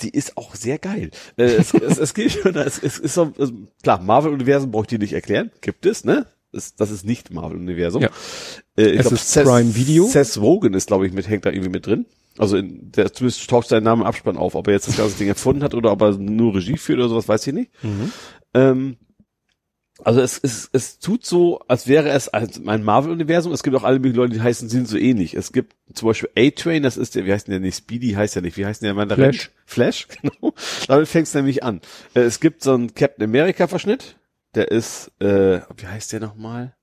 die 0.00 0.10
ist 0.10 0.36
auch 0.36 0.54
sehr 0.54 0.78
geil. 0.78 1.10
Äh, 1.36 1.44
es, 1.44 1.74
es, 1.74 1.98
es 1.98 2.14
geht 2.14 2.32
schon, 2.32 2.56
es, 2.56 2.82
es 2.82 2.98
ist 2.98 3.14
so, 3.14 3.32
also, 3.38 3.52
klar, 3.82 4.00
Marvel-Universum 4.00 4.70
brauche 4.70 4.84
ich 4.84 4.88
dir 4.88 4.98
nicht 4.98 5.12
erklären. 5.12 5.50
Gibt 5.60 5.86
es, 5.86 6.04
ne? 6.04 6.26
Das, 6.52 6.76
das 6.76 6.90
ist 6.90 7.04
nicht 7.04 7.32
Marvel-Universum. 7.32 8.02
Ja. 8.02 8.10
Äh, 8.78 8.90
ich 8.90 9.00
Es 9.00 9.12
ist 9.12 9.34
Prime 9.34 9.74
Video. 9.74 10.06
Seth 10.06 10.38
Rogen 10.38 10.74
ist, 10.74 10.86
glaube 10.86 11.06
ich, 11.06 11.12
mit, 11.12 11.28
hängt 11.28 11.44
da 11.44 11.50
irgendwie 11.50 11.70
mit 11.70 11.86
drin. 11.86 12.06
Also 12.38 12.56
in, 12.56 12.90
der 12.92 13.12
zumindest 13.12 13.48
taucht 13.48 13.68
sein 13.68 13.82
Name 13.82 14.02
im 14.02 14.06
Abspann 14.06 14.36
auf. 14.36 14.54
Ob 14.54 14.66
er 14.68 14.74
jetzt 14.74 14.88
das 14.88 14.96
ganze 14.96 15.18
Ding 15.18 15.28
erfunden 15.28 15.62
hat 15.62 15.74
oder 15.74 15.92
ob 15.92 16.00
er 16.02 16.16
nur 16.16 16.54
Regie 16.54 16.76
führt 16.76 16.98
oder 16.98 17.08
sowas, 17.08 17.28
weiß 17.28 17.46
ich 17.46 17.54
nicht. 17.54 17.70
Mhm. 17.82 18.12
Ähm, 18.54 18.96
also 20.04 20.20
es, 20.20 20.38
es, 20.38 20.68
es 20.72 20.98
tut 20.98 21.24
so, 21.24 21.60
als 21.66 21.88
wäre 21.88 22.10
es 22.10 22.28
als 22.28 22.60
ein 22.66 22.84
Marvel-Universum. 22.84 23.52
Es 23.52 23.62
gibt 23.62 23.74
auch 23.76 23.84
alle 23.84 23.98
möglichen 23.98 24.16
Leute, 24.16 24.34
die 24.34 24.42
heißen, 24.42 24.68
sind 24.68 24.86
so 24.86 24.98
ähnlich. 24.98 25.34
Es 25.34 25.52
gibt 25.52 25.74
zum 25.94 26.08
Beispiel 26.08 26.30
A-Train, 26.36 26.82
das 26.82 26.96
ist 26.96 27.14
der, 27.14 27.24
wie 27.24 27.32
heißt 27.32 27.48
denn 27.48 27.52
der 27.52 27.60
nicht? 27.60 27.76
Speedy 27.76 28.12
heißt 28.12 28.36
ja 28.36 28.42
nicht. 28.42 28.56
Wie 28.56 28.66
heißt 28.66 28.82
denn 28.82 28.88
der 28.88 28.94
Mann? 28.94 29.10
Flash. 29.10 29.50
Flash, 29.64 30.08
genau. 30.22 30.54
Damit 30.86 31.08
fängt 31.08 31.26
es 31.26 31.34
nämlich 31.34 31.64
an. 31.64 31.80
Äh, 32.14 32.20
es 32.20 32.40
gibt 32.40 32.62
so 32.62 32.74
einen 32.74 32.94
Captain 32.94 33.24
America-Verschnitt. 33.24 34.16
Der 34.54 34.70
ist, 34.70 35.10
äh, 35.20 35.60
wie 35.76 35.86
heißt 35.86 36.12
der 36.12 36.20
nochmal? 36.20 36.74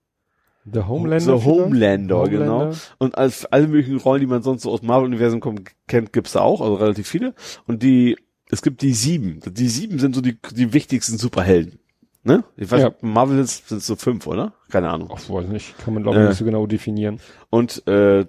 The 0.65 0.81
Homelander. 0.81 1.19
The 1.19 1.25
vielleicht? 1.25 1.45
Homelander, 1.45 2.23
genau. 2.27 2.53
Homelander. 2.53 2.77
Und 2.97 3.17
als 3.17 3.45
alle 3.45 3.67
möglichen 3.67 3.97
Rollen, 3.97 4.21
die 4.21 4.27
man 4.27 4.43
sonst 4.43 4.63
so 4.63 4.71
aus 4.71 4.81
dem 4.81 4.87
Marvel-Universum 4.87 5.41
kennt, 5.87 6.13
gibt's 6.13 6.33
da 6.33 6.41
auch, 6.41 6.61
also 6.61 6.75
relativ 6.75 7.07
viele. 7.07 7.33
Und 7.65 7.81
die, 7.83 8.17
es 8.49 8.61
gibt 8.61 8.81
die 8.81 8.93
sieben. 8.93 9.39
Die 9.45 9.67
sieben 9.67 9.99
sind 9.99 10.15
so 10.15 10.21
die, 10.21 10.37
die 10.53 10.73
wichtigsten 10.73 11.17
Superhelden. 11.17 11.79
Ne? 12.23 12.43
Ich 12.55 12.69
weiß, 12.69 12.81
Ja. 12.81 12.91
Marvel 13.01 13.43
sind 13.45 13.81
so 13.81 13.95
fünf, 13.95 14.27
oder? 14.27 14.53
Keine 14.69 14.89
Ahnung. 14.89 15.09
Ach, 15.11 15.29
weiß 15.29 15.47
nicht. 15.47 15.75
Kann 15.83 15.93
man 15.95 16.03
glaube 16.03 16.19
ich 16.19 16.25
Äh. 16.25 16.29
nicht 16.29 16.37
so 16.37 16.45
genau 16.45 16.67
definieren. 16.67 17.19
Und 17.49 17.85
äh, 17.87 18.25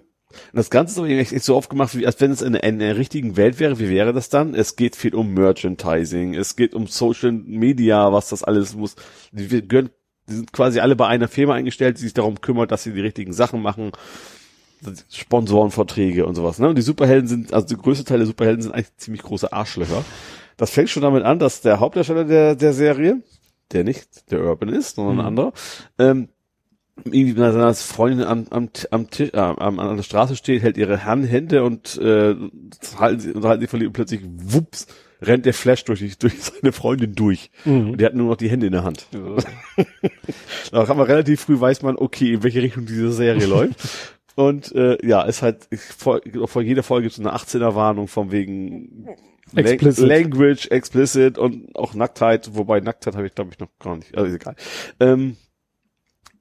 das 0.55 0.71
Ganze 0.71 0.93
ist 0.95 0.99
aber 0.99 1.09
echt 1.09 1.33
echt 1.35 1.45
so 1.45 1.55
oft 1.57 1.69
gemacht, 1.69 1.95
wie 1.97 2.07
als 2.07 2.19
wenn 2.21 2.31
es 2.31 2.41
in 2.41 2.55
einer, 2.57 2.65
in 2.65 2.81
einer 2.81 2.97
richtigen 2.97 3.37
Welt 3.37 3.61
wäre. 3.61 3.79
Wie 3.79 3.91
wäre 3.91 4.15
das 4.15 4.31
dann? 4.31 4.55
Es 4.55 4.77
geht 4.77 4.97
viel 4.97 5.15
um 5.15 5.35
Merchandising, 5.35 6.35
es 6.35 6.57
geht 6.57 6.75
um 6.75 6.87
Social 6.87 7.33
Media, 7.33 8.11
was 8.15 8.31
das 8.31 8.43
alles 8.43 8.75
muss. 8.75 8.97
Die, 9.31 9.51
wir 9.51 9.61
gehören, 9.61 9.91
die 10.29 10.35
sind 10.37 10.53
quasi 10.55 10.81
alle 10.81 10.97
bei 10.97 11.07
einer 11.09 11.29
Firma 11.29 11.53
eingestellt, 11.53 11.99
die 11.99 12.03
sich 12.05 12.15
darum 12.15 12.41
kümmert, 12.41 12.73
dass 12.73 12.85
sie 12.85 12.93
die 12.95 13.01
richtigen 13.03 13.35
Sachen 13.35 13.61
machen. 13.61 13.93
Sponsorenverträge 15.11 16.27
und 16.27 16.35
sowas. 16.35 16.59
Ne? 16.59 16.69
Und 16.69 16.77
die 16.77 16.83
Superhelden 16.83 17.29
sind, 17.29 17.53
also 17.53 17.67
der 17.69 17.77
größte 17.79 18.05
Teil 18.05 18.19
der 18.19 18.27
Superhelden 18.27 18.63
sind 18.63 18.73
eigentlich 18.73 18.97
ziemlich 18.97 19.23
große 19.23 19.53
Arschlöcher. 19.53 20.05
Das 20.57 20.71
fängt 20.71 20.91
schon 20.91 21.03
damit 21.03 21.25
an, 21.25 21.39
dass 21.39 21.61
der 21.61 21.81
Hauptdarsteller 21.81 22.25
der, 22.25 22.55
der 22.57 22.73
Serie, 22.73 23.23
der 23.73 23.85
nicht 23.85 24.31
der 24.31 24.41
Urban 24.45 24.69
ist, 24.69 24.97
sondern 24.97 25.15
Mhm. 25.15 25.21
ein 25.21 25.27
anderer, 25.27 25.53
ähm, 25.99 26.29
irgendwie 27.05 27.33
mit 27.41 27.53
seiner 27.53 27.75
Freundin 27.75 28.27
am, 28.27 28.47
am, 28.51 28.69
am, 28.91 29.11
Tisch, 29.11 29.31
äh, 29.33 29.39
am, 29.39 29.79
an 29.81 29.97
der 29.97 30.03
Straße 30.03 30.37
steht, 30.37 30.63
hält 30.63 30.77
ihre 30.77 31.05
Hand, 31.05 31.27
Hände 31.31 31.65
und 31.65 31.97
äh, 31.99 32.35
halten 32.99 33.21
sie, 33.21 33.33
unterhalten 33.33 33.63
sie 33.63 33.67
verliebt 33.67 33.89
und 33.89 33.93
plötzlich, 33.95 34.21
wups, 34.25 34.87
rennt 35.23 35.47
der 35.47 35.55
Flash 35.55 35.85
durch, 35.85 36.01
die- 36.01 36.19
durch 36.19 36.35
seine 36.43 36.73
Freundin 36.73 37.15
durch. 37.15 37.51
Und 37.65 37.97
die 37.99 38.05
hat 38.05 38.15
nur 38.15 38.29
noch 38.29 38.37
die 38.37 38.51
Hände 38.51 38.67
in 38.67 38.73
der 38.73 38.85
Hand. 38.85 39.07
da 40.73 40.85
kann 40.85 40.97
man 40.97 41.07
relativ 41.07 41.41
früh 41.43 41.59
weiß 41.59 41.83
man, 41.83 41.97
okay, 41.97 42.35
in 42.35 42.43
welche 42.43 42.63
Richtung 42.63 42.87
diese 42.87 43.13
Serie 43.13 43.47
läuft. 43.47 43.77
Und 44.35 44.75
äh, 44.75 44.97
ja, 45.07 45.23
ist 45.23 45.43
halt, 45.43 45.67
ich, 45.71 45.81
vor, 45.81 46.21
vor 46.47 46.63
jeder 46.63 46.83
Folge 46.83 47.05
gibt 47.09 47.19
es 47.19 47.21
eine 47.21 47.35
18er 47.37 47.75
Warnung 47.75 48.09
von 48.09 48.31
wegen 48.33 49.07
Explicit. 49.55 50.07
Language, 50.09 50.67
explicit 50.71 51.39
und 51.39 51.75
auch 51.77 51.95
Nacktheit, 51.95 52.51
wobei 52.55 52.81
Nacktheit 52.81 53.15
habe 53.17 53.27
ich 53.27 53.35
glaube 53.35 53.51
ich 53.53 53.59
noch 53.59 53.69
gar 53.79 53.97
nicht, 53.97 54.17
also 54.17 54.27
ist 54.29 54.35
egal. 54.41 54.57
Ähm, 55.01 55.37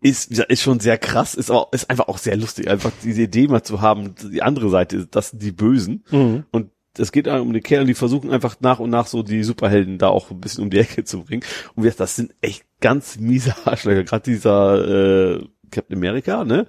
ist, 0.03 0.31
ist 0.31 0.61
schon 0.63 0.79
sehr 0.79 0.97
krass, 0.97 1.35
ist 1.35 1.51
auch, 1.51 1.71
ist 1.73 1.89
einfach 1.89 2.07
auch 2.07 2.17
sehr 2.17 2.35
lustig, 2.35 2.69
einfach 2.69 2.91
diese 3.03 3.21
Idee 3.23 3.47
mal 3.47 3.61
zu 3.63 3.81
haben, 3.81 4.15
die 4.31 4.41
andere 4.41 4.69
Seite, 4.69 5.05
das 5.05 5.29
sind 5.29 5.43
die 5.43 5.51
Bösen 5.51 6.03
Mhm. 6.09 6.45
und 6.51 6.71
es 6.97 7.11
geht 7.13 7.27
um 7.27 7.53
die 7.53 7.61
Kerle, 7.61 7.85
die 7.85 7.93
versuchen 7.93 8.31
einfach 8.31 8.57
nach 8.59 8.79
und 8.79 8.89
nach 8.89 9.07
so 9.07 9.23
die 9.23 9.43
Superhelden 9.43 9.97
da 9.97 10.09
auch 10.09 10.29
ein 10.29 10.41
bisschen 10.41 10.65
um 10.65 10.69
die 10.69 10.79
Ecke 10.79 11.05
zu 11.05 11.23
bringen. 11.23 11.41
Und 11.73 11.83
wie 11.83 11.87
gesagt, 11.87 12.01
das 12.01 12.17
sind 12.17 12.33
echt 12.41 12.65
ganz 12.81 13.17
miese 13.17 13.55
Arschlöcher. 13.65 14.03
Gerade 14.03 14.23
dieser 14.29 15.37
äh, 15.37 15.45
Captain 15.71 15.95
America, 15.97 16.43
ne? 16.43 16.67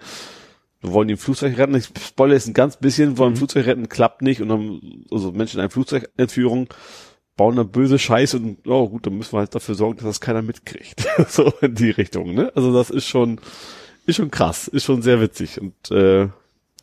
Wir 0.83 0.93
wollen 0.93 1.09
den 1.09 1.17
Flugzeug 1.17 1.57
retten. 1.57 1.75
Ich 1.77 1.89
spoilere 2.05 2.35
jetzt 2.35 2.49
ein 2.49 2.55
ganz 2.55 2.77
bisschen, 2.77 3.17
wollen 3.17 3.33
mhm. 3.33 3.36
Flugzeug 3.36 3.67
retten, 3.67 3.89
klappt 3.89 4.20
nicht. 4.20 4.43
Und 4.43 4.49
dann, 4.49 5.05
also 5.11 5.33
Menschen 5.33 5.57
in 5.57 5.61
einer 5.61 5.70
Flugzeugentführung 5.70 6.69
bauen 7.36 7.57
da 7.57 7.62
böse 7.62 7.99
Scheiße 7.99 8.36
und, 8.36 8.67
oh 8.67 8.89
gut, 8.89 9.07
dann 9.07 9.17
müssen 9.17 9.33
wir 9.33 9.39
halt 9.39 9.55
dafür 9.55 9.75
sorgen, 9.75 9.97
dass 9.97 10.05
das 10.05 10.20
keiner 10.20 10.43
mitkriegt. 10.43 11.07
so 11.28 11.52
in 11.61 11.75
die 11.75 11.91
Richtung, 11.91 12.35
ne? 12.35 12.52
Also 12.55 12.75
das 12.75 12.91
ist 12.91 13.07
schon, 13.07 13.41
ist 14.07 14.17
schon 14.17 14.31
krass, 14.31 14.69
ist 14.69 14.85
schon 14.85 15.02
sehr 15.02 15.20
witzig. 15.20 15.61
Und 15.61 15.91
äh, 15.91 16.28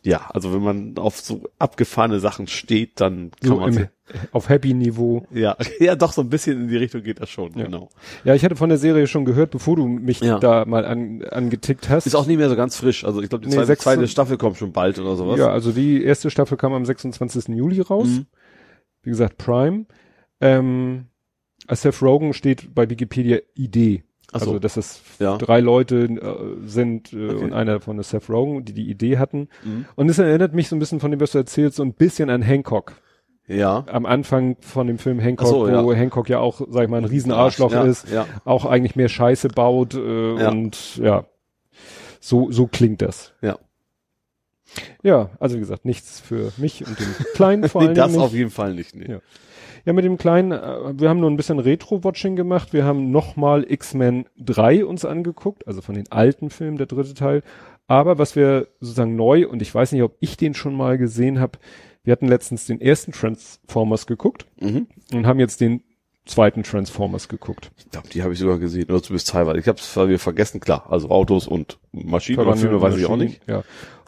ja, 0.02 0.30
also 0.30 0.52
wenn 0.52 0.62
man 0.62 0.96
auf 0.96 1.20
so 1.20 1.42
abgefahrene 1.58 2.20
Sachen 2.20 2.46
steht, 2.46 3.00
dann 3.00 3.30
kann 3.40 3.48
so 3.48 3.56
man 3.60 3.76
im, 3.76 3.88
auf 4.32 4.48
Happy 4.48 4.74
Niveau. 4.74 5.26
Ja, 5.30 5.56
ja, 5.80 5.94
doch 5.96 6.12
so 6.12 6.22
ein 6.22 6.28
bisschen 6.28 6.62
in 6.62 6.68
die 6.68 6.76
Richtung 6.76 7.02
geht 7.02 7.20
das 7.20 7.30
schon, 7.30 7.52
ja. 7.56 7.64
genau. 7.64 7.88
Ja, 8.24 8.34
ich 8.34 8.44
hatte 8.44 8.56
von 8.56 8.68
der 8.68 8.78
Serie 8.78 9.06
schon 9.06 9.24
gehört, 9.24 9.50
bevor 9.50 9.76
du 9.76 9.86
mich 9.86 10.20
ja. 10.20 10.38
da 10.38 10.64
mal 10.64 10.84
an, 10.84 11.22
angetickt 11.24 11.88
hast. 11.88 12.06
Ist 12.06 12.14
auch 12.14 12.26
nicht 12.26 12.38
mehr 12.38 12.48
so 12.48 12.56
ganz 12.56 12.76
frisch. 12.76 13.04
Also 13.04 13.22
ich 13.22 13.28
glaube, 13.28 13.44
die 13.44 13.50
nee, 13.50 13.56
zweite, 13.56 13.76
zweite, 13.76 14.08
Staffel 14.08 14.36
kommt 14.38 14.56
schon 14.56 14.72
bald 14.72 14.98
oder 14.98 15.16
sowas. 15.16 15.38
Ja, 15.38 15.50
also 15.50 15.72
die 15.72 16.02
erste 16.02 16.30
Staffel 16.30 16.56
kam 16.56 16.72
am 16.72 16.84
26. 16.84 17.48
Juli 17.48 17.80
raus. 17.80 18.08
Mhm. 18.08 18.26
Wie 19.02 19.10
gesagt, 19.10 19.38
Prime. 19.38 19.86
Ähm, 20.40 21.06
Seth 21.68 22.02
Rogen 22.02 22.32
steht 22.32 22.74
bei 22.74 22.88
Wikipedia 22.88 23.38
Idee. 23.54 24.04
Ach 24.32 24.40
so. 24.40 24.46
Also, 24.46 24.58
dass 24.58 24.76
es 24.76 25.00
ja. 25.18 25.36
drei 25.38 25.60
Leute 25.60 26.04
äh, 26.04 26.66
sind 26.66 27.12
äh, 27.12 27.30
okay. 27.30 27.44
und 27.44 27.52
einer 27.52 27.80
von 27.80 28.00
Seth 28.02 28.28
Rogen, 28.28 28.64
die 28.64 28.72
die 28.72 28.88
Idee 28.88 29.18
hatten. 29.18 29.48
Mhm. 29.64 29.86
Und 29.96 30.08
es 30.08 30.18
erinnert 30.18 30.54
mich 30.54 30.68
so 30.68 30.76
ein 30.76 30.78
bisschen 30.78 31.00
von 31.00 31.10
dem, 31.10 31.20
was 31.20 31.32
du 31.32 31.38
erzählst, 31.38 31.76
so 31.76 31.82
ein 31.82 31.94
bisschen 31.94 32.30
an 32.30 32.42
Hancock. 32.42 32.94
Ja. 33.50 33.84
Am 33.88 34.06
Anfang 34.06 34.56
von 34.60 34.86
dem 34.86 34.98
Film 34.98 35.18
Hancock, 35.18 35.48
so, 35.48 35.60
wo 35.66 35.92
ja. 35.92 35.98
Hancock 35.98 36.28
ja 36.28 36.38
auch, 36.38 36.60
sag 36.68 36.84
ich 36.84 36.88
mal, 36.88 36.98
ein 36.98 37.04
Riesenarschloch 37.04 37.72
ja, 37.72 37.82
ist, 37.82 38.08
ja. 38.08 38.26
auch 38.44 38.64
eigentlich 38.64 38.94
mehr 38.94 39.08
Scheiße 39.08 39.48
baut 39.48 39.94
äh, 39.94 39.98
und 39.98 40.96
ja, 40.98 41.24
so, 42.20 42.52
so 42.52 42.68
klingt 42.68 43.02
das. 43.02 43.32
Ja. 43.42 43.58
Ja, 45.02 45.30
also 45.40 45.56
wie 45.56 45.60
gesagt, 45.60 45.84
nichts 45.84 46.20
für 46.20 46.52
mich 46.56 46.86
und 46.86 46.98
den 46.98 47.08
Kleinen 47.34 47.68
vor 47.68 47.82
allem. 47.82 47.94
das 47.94 48.12
nicht. 48.12 48.20
auf 48.20 48.32
jeden 48.32 48.50
Fall 48.50 48.74
nicht. 48.74 48.94
Nee. 48.94 49.14
Ja. 49.14 49.18
Ja, 49.86 49.94
mit 49.94 50.04
dem 50.04 50.18
kleinen, 50.18 50.52
äh, 50.52 51.00
wir 51.00 51.08
haben 51.08 51.20
nur 51.20 51.30
ein 51.30 51.38
bisschen 51.38 51.58
Retro-Watching 51.58 52.36
gemacht. 52.36 52.72
Wir 52.72 52.84
haben 52.84 53.10
nochmal 53.10 53.64
X-Men 53.66 54.26
3 54.38 54.84
uns 54.84 55.04
angeguckt, 55.04 55.66
also 55.66 55.80
von 55.80 55.94
den 55.94 56.12
alten 56.12 56.50
Filmen, 56.50 56.76
der 56.76 56.86
dritte 56.86 57.14
Teil. 57.14 57.42
Aber 57.86 58.18
was 58.18 58.36
wir 58.36 58.68
sozusagen 58.80 59.16
neu, 59.16 59.48
und 59.48 59.62
ich 59.62 59.74
weiß 59.74 59.92
nicht, 59.92 60.02
ob 60.02 60.16
ich 60.20 60.36
den 60.36 60.54
schon 60.54 60.74
mal 60.74 60.98
gesehen 60.98 61.40
habe, 61.40 61.58
wir 62.02 62.12
hatten 62.12 62.28
letztens 62.28 62.66
den 62.66 62.80
ersten 62.80 63.12
Transformers 63.12 64.06
geguckt 64.06 64.46
mhm. 64.60 64.86
und 65.12 65.26
haben 65.26 65.38
jetzt 65.38 65.60
den 65.60 65.82
zweiten 66.24 66.62
Transformers 66.62 67.28
geguckt. 67.28 67.72
Ich 67.76 67.90
glaube, 67.90 68.08
die 68.08 68.22
habe 68.22 68.32
ich 68.32 68.38
sogar 68.38 68.58
gesehen, 68.58 68.88
oder 68.88 69.02
zumindest 69.02 69.30
teilweise. 69.30 69.58
Ich 69.58 69.68
habe 69.68 69.78
es 69.78 69.96
wir 69.96 70.18
vergessen, 70.18 70.60
klar. 70.60 70.86
Also 70.88 71.10
Autos 71.10 71.46
und 71.46 71.78
Maschinen 71.92 72.38
oder 72.40 72.56
Filme 72.56 72.80
weiß 72.80 72.96
ich 72.96 73.06
auch 73.06 73.16
nicht. 73.16 73.40
Ja. 73.48 73.62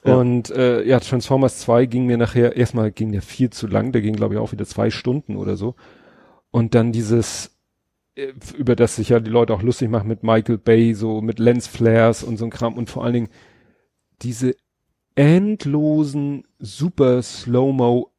Ja. 0.04 0.16
Und 0.16 0.50
äh, 0.50 0.82
ja, 0.82 0.98
Transformers 0.98 1.58
2 1.58 1.86
ging 1.86 2.06
mir 2.06 2.16
nachher, 2.16 2.56
erstmal 2.56 2.90
ging 2.90 3.12
der 3.12 3.22
viel 3.22 3.50
zu 3.50 3.68
lang, 3.68 3.92
der 3.92 4.02
ging 4.02 4.16
glaube 4.16 4.34
ich 4.34 4.40
auch 4.40 4.50
wieder 4.50 4.66
zwei 4.66 4.90
Stunden 4.90 5.36
oder 5.36 5.56
so. 5.56 5.76
Und 6.50 6.74
dann 6.74 6.92
dieses, 6.92 7.56
äh, 8.16 8.32
über 8.56 8.74
das 8.74 8.96
sich 8.96 9.10
ja 9.10 9.20
die 9.20 9.30
Leute 9.30 9.54
auch 9.54 9.62
lustig 9.62 9.88
machen 9.88 10.08
mit 10.08 10.24
Michael 10.24 10.58
Bay, 10.58 10.94
so 10.94 11.20
mit 11.20 11.38
Lensflares 11.38 12.24
und 12.24 12.36
so 12.36 12.44
ein 12.44 12.50
Kram 12.50 12.74
und 12.74 12.90
vor 12.90 13.04
allen 13.04 13.14
Dingen 13.14 13.28
diese 14.22 14.56
endlosen, 15.14 16.44
super 16.58 17.22
Slow-Mo 17.22 18.10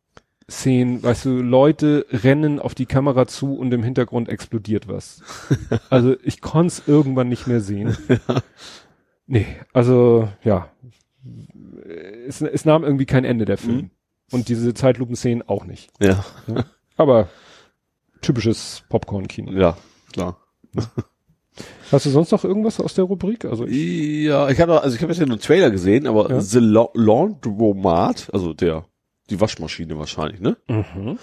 Szenen, 0.50 1.02
weißt 1.02 1.26
du, 1.26 1.42
Leute 1.42 2.06
rennen 2.12 2.60
auf 2.60 2.76
die 2.76 2.86
Kamera 2.86 3.28
zu 3.28 3.56
und 3.56 3.74
im 3.74 3.82
Hintergrund 3.82 4.28
explodiert 4.28 4.88
was. 4.88 5.22
also 5.90 6.16
ich 6.24 6.42
konnte 6.42 6.68
es 6.68 6.88
irgendwann 6.88 7.30
nicht 7.30 7.48
mehr 7.48 7.62
sehen. 7.62 7.98
Nee, 9.26 9.48
also 9.72 10.28
ja, 10.44 10.70
es, 12.28 12.42
es 12.42 12.66
nahm 12.66 12.84
irgendwie 12.84 13.06
kein 13.06 13.24
Ende 13.24 13.46
der 13.46 13.58
Film. 13.58 13.78
Mhm. 13.78 13.90
Und 14.32 14.50
diese 14.50 14.74
Zeitlupenszenen 14.74 15.48
auch 15.48 15.66
nicht. 15.66 15.92
Ja. 16.02 16.26
ja. 16.48 16.66
Aber 16.98 17.30
typisches 18.22 18.84
Popcorn-Kino. 18.90 19.52
Ja, 19.54 19.78
klar. 20.12 20.38
Hast 21.92 22.06
du 22.06 22.10
sonst 22.10 22.32
noch 22.32 22.44
irgendwas 22.44 22.80
aus 22.80 22.94
der 22.94 23.06
Rubrik? 23.06 23.46
Also 23.46 23.66
ich 23.66 24.24
ja, 24.26 24.50
ich 24.50 24.60
habe 24.60 24.82
also 24.82 24.96
ich 24.96 25.02
habe 25.02 25.12
jetzt 25.12 25.20
ja 25.20 25.26
nur 25.26 25.36
einen 25.36 25.42
Trailer 25.42 25.70
gesehen, 25.70 26.08
aber 26.08 26.30
ja? 26.30 26.42
The 26.42 26.60
Laundromat, 26.60 28.30
also 28.34 28.54
der 28.54 28.86
die 29.30 29.40
Waschmaschine 29.40 29.98
wahrscheinlich, 29.98 30.40
ne? 30.40 30.58
Mhm. 30.68 31.20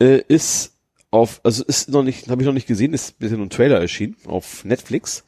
Äh, 0.00 0.22
ist 0.28 0.78
auf 1.10 1.40
also 1.42 1.64
ist 1.64 1.90
noch 1.90 2.02
nicht 2.02 2.28
habe 2.28 2.42
ich 2.42 2.46
noch 2.46 2.54
nicht 2.54 2.68
gesehen, 2.68 2.94
ist 2.94 3.18
bisher 3.18 3.36
nur 3.36 3.46
ein 3.46 3.50
Trailer 3.50 3.80
erschienen 3.80 4.16
auf 4.26 4.64
Netflix. 4.64 5.24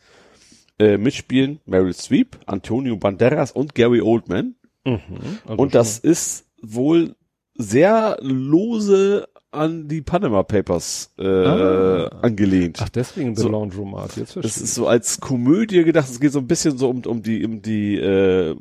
Äh, 0.77 0.99
mitspielen 0.99 1.61
Meryl 1.67 1.95
Streep, 1.95 2.37
Antonio 2.47 2.97
Banderas 2.97 3.53
und 3.53 3.77
Gary 3.77 4.01
Oldman. 4.01 4.57
Mhm, 4.85 5.01
also 5.47 5.63
und 5.63 5.75
das 5.75 5.99
ist 5.99 6.47
wohl 6.61 7.15
sehr 7.57 8.19
lose 8.21 9.29
an 9.55 9.89
die 9.89 10.03
Panama 10.03 10.43
Papers 10.43 11.13
äh, 11.19 11.27
ah. 11.27 12.07
angelehnt. 12.23 12.79
Ach, 12.81 12.89
deswegen 12.89 13.35
The 13.37 13.43
so, 13.43 13.49
Laundromat. 13.49 14.17
Jetzt 14.17 14.37
Das 14.37 14.59
ist 14.59 14.75
so 14.75 14.87
als 14.87 15.21
Komödie 15.21 15.85
gedacht. 15.85 16.09
Es 16.11 16.21
geht 16.21 16.33
so 16.33 16.39
ein 16.39 16.47
bisschen 16.47 16.79
so 16.79 16.89
um, 16.89 17.03
um 17.07 17.23
die 17.23 17.45
um 17.45 17.63
die 17.63 17.97
äh, 17.97 18.57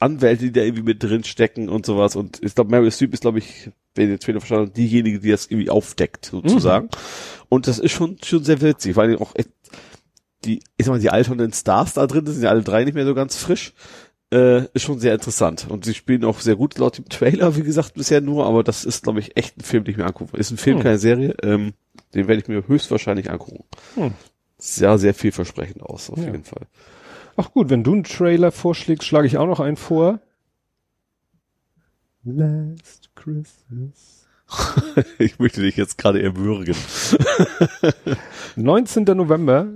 Anwälte, 0.00 0.44
die 0.44 0.52
da 0.52 0.62
irgendwie 0.62 0.82
mit 0.82 1.02
drin 1.02 1.24
stecken 1.24 1.68
und 1.68 1.86
sowas. 1.86 2.16
Und 2.16 2.42
ich 2.42 2.54
glaube, 2.54 2.70
Meryl 2.70 2.90
Streep 2.90 3.14
ist, 3.14 3.20
glaube 3.20 3.38
ich, 3.38 3.70
wenn 3.94 4.04
ich 4.04 4.18
den 4.18 4.20
Trailer 4.20 4.40
verstanden 4.40 4.72
diejenige, 4.72 5.20
die 5.20 5.30
das 5.30 5.46
irgendwie 5.46 5.70
aufdeckt, 5.70 6.26
sozusagen. 6.26 6.86
Mhm. 6.86 7.46
Und 7.48 7.68
das 7.68 7.78
ist 7.78 7.92
schon 7.92 8.18
schon 8.22 8.42
sehr 8.44 8.60
witzig, 8.60 8.96
weil 8.96 9.16
auch 9.18 9.34
echt 9.34 9.50
die, 10.44 10.60
ich 10.76 10.86
sag 10.86 10.92
mal, 10.92 11.00
die 11.00 11.10
alternden 11.10 11.52
Stars 11.52 11.94
da 11.94 12.06
drin, 12.06 12.24
das 12.24 12.34
sind 12.34 12.44
ja 12.44 12.50
alle 12.50 12.62
drei 12.62 12.84
nicht 12.84 12.94
mehr 12.94 13.06
so 13.06 13.14
ganz 13.14 13.36
frisch, 13.36 13.72
äh, 14.32 14.64
ist 14.74 14.82
schon 14.82 14.98
sehr 14.98 15.14
interessant. 15.14 15.66
Und 15.68 15.84
sie 15.84 15.94
spielen 15.94 16.24
auch 16.24 16.40
sehr 16.40 16.56
gut 16.56 16.78
laut 16.78 16.98
dem 16.98 17.08
Trailer, 17.08 17.56
wie 17.56 17.62
gesagt, 17.62 17.94
bisher 17.94 18.20
nur, 18.20 18.46
aber 18.46 18.62
das 18.64 18.84
ist, 18.84 19.04
glaube 19.04 19.20
ich, 19.20 19.36
echt 19.36 19.56
ein 19.58 19.62
Film, 19.62 19.84
den 19.84 19.92
ich 19.92 19.98
mir 19.98 20.06
angucke. 20.06 20.36
Ist 20.36 20.50
ein 20.50 20.56
Film, 20.56 20.78
hm. 20.78 20.82
keine 20.82 20.98
Serie, 20.98 21.34
ähm, 21.42 21.74
den 22.14 22.28
werde 22.28 22.42
ich 22.42 22.48
mir 22.48 22.66
höchstwahrscheinlich 22.66 23.30
angucken. 23.30 23.64
Hm. 23.94 24.14
Sehr, 24.58 24.98
sehr 24.98 25.14
vielversprechend 25.14 25.82
aus, 25.82 26.10
auf 26.10 26.18
ja. 26.18 26.26
jeden 26.26 26.44
Fall. 26.44 26.66
Ach 27.36 27.52
gut, 27.52 27.68
wenn 27.68 27.84
du 27.84 27.92
einen 27.92 28.04
Trailer 28.04 28.50
vorschlägst, 28.50 29.06
schlage 29.06 29.26
ich 29.26 29.36
auch 29.36 29.46
noch 29.46 29.60
einen 29.60 29.76
vor. 29.76 30.20
Last 32.24 33.10
Christmas. 33.14 34.26
ich 35.18 35.38
möchte 35.38 35.60
dich 35.60 35.76
jetzt 35.76 35.98
gerade 35.98 36.22
erwürgen. 36.22 36.74
19. 38.56 39.04
November 39.04 39.68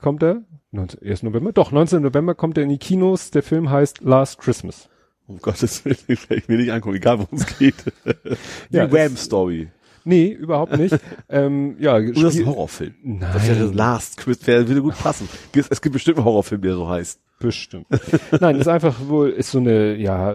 kommt 0.00 0.22
er, 0.22 0.42
19, 0.72 1.02
1. 1.02 1.22
November, 1.22 1.52
doch, 1.52 1.72
19. 1.72 2.02
November 2.02 2.34
kommt 2.34 2.58
er 2.58 2.64
in 2.64 2.70
die 2.70 2.78
Kinos. 2.78 3.30
Der 3.30 3.42
Film 3.42 3.70
heißt 3.70 4.00
Last 4.00 4.38
Christmas. 4.38 4.88
Um 5.26 5.38
Gottes 5.38 5.84
Willen, 5.84 5.98
ich 6.08 6.48
will 6.48 6.58
nicht 6.58 6.72
angucken, 6.72 6.96
egal 6.96 7.18
worum 7.18 7.38
es 7.38 7.58
geht. 7.58 7.74
die 8.70 8.76
ja, 8.76 8.90
Wham-Story. 8.90 9.68
Nee, 10.08 10.28
überhaupt 10.28 10.78
nicht. 10.78 10.98
ähm, 11.28 11.76
ja, 11.78 11.96
Oder 11.96 12.12
das 12.12 12.34
ist 12.34 12.40
ein 12.40 12.46
Horrorfilm. 12.46 12.94
Nein. 13.02 13.30
Das 13.34 13.46
wäre 13.46 13.64
Last 13.66 14.16
Christmas, 14.16 14.66
würde 14.66 14.80
gut 14.80 14.96
passen. 14.98 15.28
Es 15.52 15.82
gibt 15.82 15.92
bestimmt 15.92 16.16
einen 16.16 16.24
Horrorfilm, 16.24 16.62
der 16.62 16.74
so 16.74 16.88
heißt. 16.88 17.20
Bestimmt. 17.38 17.86
Nein, 18.40 18.56
ist 18.56 18.68
einfach 18.68 18.96
wohl, 19.06 19.28
ist 19.28 19.50
so 19.50 19.58
eine, 19.58 19.96
ja, 19.96 20.34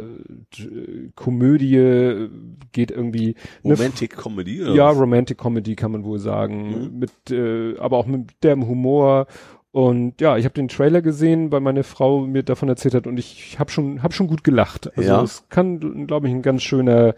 Komödie, 1.15 2.29
geht 2.71 2.91
irgendwie. 2.91 3.35
Romantic 3.65 4.15
Comedy, 4.15 4.61
oder? 4.61 4.75
Ja, 4.75 4.89
Romantic 4.89 5.39
Comedy 5.39 5.75
kann 5.75 5.91
man 5.91 6.03
wohl 6.03 6.19
sagen. 6.19 6.91
Mhm. 6.91 6.99
Mit, 6.99 7.31
äh, 7.31 7.75
aber 7.79 7.97
auch 7.97 8.05
mit 8.05 8.43
dem 8.43 8.67
Humor. 8.67 9.25
Und 9.71 10.21
ja, 10.21 10.37
ich 10.37 10.45
habe 10.45 10.53
den 10.53 10.67
Trailer 10.67 11.01
gesehen, 11.01 11.51
weil 11.51 11.61
meine 11.61 11.83
Frau 11.83 12.21
mir 12.21 12.43
davon 12.43 12.69
erzählt 12.69 12.93
hat 12.93 13.07
und 13.07 13.17
ich 13.17 13.57
habe 13.57 13.71
schon, 13.71 14.03
hab 14.03 14.13
schon 14.13 14.27
gut 14.27 14.43
gelacht. 14.43 14.95
Also 14.95 15.09
ja. 15.09 15.23
es 15.23 15.49
kann, 15.49 16.05
glaube 16.05 16.27
ich, 16.27 16.33
ein 16.33 16.43
ganz 16.43 16.61
schöner 16.61 17.15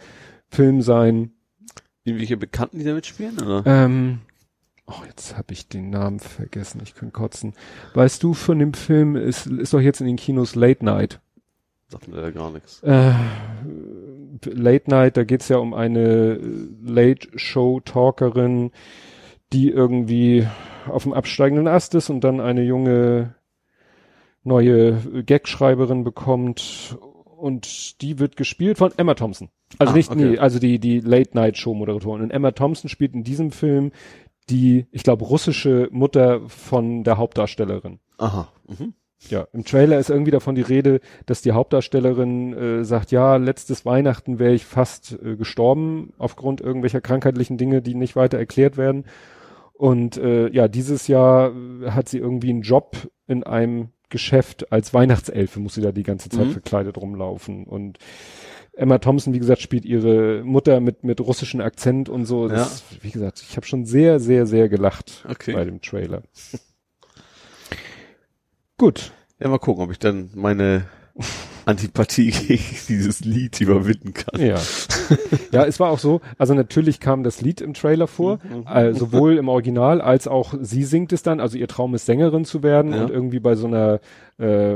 Film 0.47 0.81
sein. 0.81 1.31
Irgendwelche 2.05 2.37
Bekannten, 2.37 2.79
die 2.79 2.85
da 2.85 2.93
mitspielen, 2.93 3.37
oder? 3.41 3.63
Ähm, 3.65 4.21
Oh, 4.87 5.01
jetzt 5.07 5.35
habe 5.35 5.51
ich 5.51 5.67
den 5.67 5.89
Namen 5.89 6.19
vergessen. 6.19 6.79
Ich 6.83 6.93
kann 6.93 7.11
kotzen. 7.11 7.53
Weißt 7.95 8.21
du 8.21 8.35
von 8.35 8.59
dem 8.59 8.75
Film, 8.75 9.15
ist, 9.15 9.47
ist 9.47 9.73
doch 9.73 9.79
jetzt 9.79 9.99
in 9.99 10.05
den 10.05 10.15
Kinos 10.15 10.53
Late 10.53 10.85
Night. 10.85 11.19
Sagt 11.87 12.07
mir 12.07 12.21
ja 12.21 12.29
gar 12.29 12.51
nichts. 12.51 12.83
Äh, 12.83 13.13
Late 14.45 14.89
Night, 14.89 15.17
da 15.17 15.23
geht's 15.23 15.49
ja 15.49 15.57
um 15.57 15.73
eine 15.73 16.39
Late-Show-Talkerin, 16.83 18.71
die 19.53 19.69
irgendwie 19.69 20.47
auf 20.87 21.03
dem 21.03 21.13
absteigenden 21.13 21.67
Ast 21.67 21.95
ist 21.95 22.11
und 22.11 22.21
dann 22.23 22.39
eine 22.39 22.61
junge 22.61 23.33
neue 24.43 25.23
Gagschreiberin 25.25 26.03
bekommt 26.03 26.95
und 27.45 28.01
die 28.01 28.17
wird 28.17 28.37
gespielt 28.37 28.79
von 28.79 28.91
Emma 28.97 29.13
Thompson. 29.13 29.49
Also 29.77 29.93
ah, 29.93 29.95
nicht, 29.95 30.09
okay. 30.09 30.31
nee, 30.31 30.37
also 30.39 30.57
die, 30.57 30.79
die 30.79 30.99
Late-Night-Show-Moderatorin. 30.99 32.23
Und 32.23 32.31
Emma 32.31 32.49
Thompson 32.49 32.89
spielt 32.89 33.13
in 33.13 33.23
diesem 33.23 33.51
Film 33.51 33.91
die, 34.49 34.87
ich 34.91 35.03
glaube, 35.03 35.25
russische 35.25 35.87
Mutter 35.91 36.41
von 36.49 37.03
der 37.03 37.19
Hauptdarstellerin. 37.19 37.99
Aha. 38.17 38.47
Mhm. 38.67 38.95
ja, 39.29 39.47
im 39.53 39.63
Trailer 39.63 39.99
ist 39.99 40.09
irgendwie 40.09 40.31
davon 40.31 40.55
die 40.55 40.63
Rede, 40.63 41.01
dass 41.27 41.43
die 41.43 41.51
Hauptdarstellerin 41.51 42.53
äh, 42.53 42.83
sagt, 42.83 43.11
ja, 43.11 43.35
letztes 43.35 43.85
Weihnachten 43.85 44.39
wäre 44.39 44.55
ich 44.55 44.65
fast 44.65 45.19
äh, 45.23 45.35
gestorben 45.35 46.13
aufgrund 46.17 46.61
irgendwelcher 46.61 47.01
krankheitlichen 47.01 47.59
Dinge, 47.59 47.83
die 47.83 47.93
nicht 47.93 48.15
weiter 48.15 48.39
erklärt 48.39 48.75
werden. 48.75 49.05
Und 49.73 50.17
äh, 50.17 50.49
ja, 50.49 50.67
dieses 50.67 51.07
Jahr 51.07 51.53
hat 51.85 52.09
sie 52.09 52.17
irgendwie 52.17 52.49
einen 52.49 52.63
Job 52.63 52.95
in 53.27 53.43
einem 53.43 53.89
Geschäft 54.09 54.71
als 54.71 54.93
Weihnachtselfe, 54.93 55.59
muss 55.59 55.75
sie 55.75 55.81
da 55.81 55.91
die 55.91 56.03
ganze 56.03 56.29
Zeit 56.29 56.47
Mhm. 56.47 56.51
verkleidet 56.51 56.97
rumlaufen. 56.97 57.65
Und 57.65 57.97
Emma 58.73 58.97
Thompson, 58.97 59.33
wie 59.33 59.39
gesagt, 59.39 59.61
spielt 59.61 59.85
ihre 59.85 60.43
Mutter 60.43 60.79
mit, 60.81 61.03
mit 61.03 61.21
russischem 61.21 61.61
Akzent 61.61 62.09
und 62.09 62.25
so. 62.25 62.47
Das, 62.47 62.83
Wie 63.01 63.11
gesagt, 63.11 63.43
ich 63.47 63.55
habe 63.55 63.65
schon 63.65 63.85
sehr, 63.85 64.19
sehr, 64.19 64.45
sehr 64.45 64.67
gelacht 64.69 65.25
Okay. 65.29 65.53
bei 65.53 65.63
dem 65.65 65.81
Trailer. 65.81 66.23
Gut. 68.77 69.11
Ja, 69.39 69.47
mal 69.49 69.57
gucken, 69.59 69.83
ob 69.83 69.91
ich 69.91 69.99
dann 69.99 70.29
meine 70.33 70.85
Antipathie 71.65 72.31
gegen 72.47 72.63
dieses 72.87 73.21
Lied 73.21 73.59
überwinden 73.61 74.13
kann. 74.13 74.39
Ja. 74.39 74.55
ja, 75.51 75.65
es 75.65 75.79
war 75.79 75.89
auch 75.89 75.99
so, 75.99 76.21
also 76.37 76.53
natürlich 76.53 76.99
kam 76.99 77.23
das 77.23 77.41
Lied 77.41 77.61
im 77.61 77.73
Trailer 77.73 78.07
vor, 78.07 78.39
Mhm. 78.43 78.67
äh, 78.67 78.93
sowohl 78.93 79.37
im 79.37 79.47
Original 79.49 80.01
als 80.01 80.27
auch 80.27 80.53
sie 80.61 80.83
singt 80.83 81.11
es 81.13 81.23
dann, 81.23 81.39
also 81.39 81.57
ihr 81.57 81.67
Traum 81.67 81.95
ist 81.95 82.05
Sängerin 82.05 82.45
zu 82.45 82.63
werden 82.63 82.93
Ja. 82.93 83.03
und 83.03 83.09
irgendwie 83.11 83.39
bei 83.39 83.55
so 83.55 83.67
einer, 83.67 83.99
äh, 84.37 84.75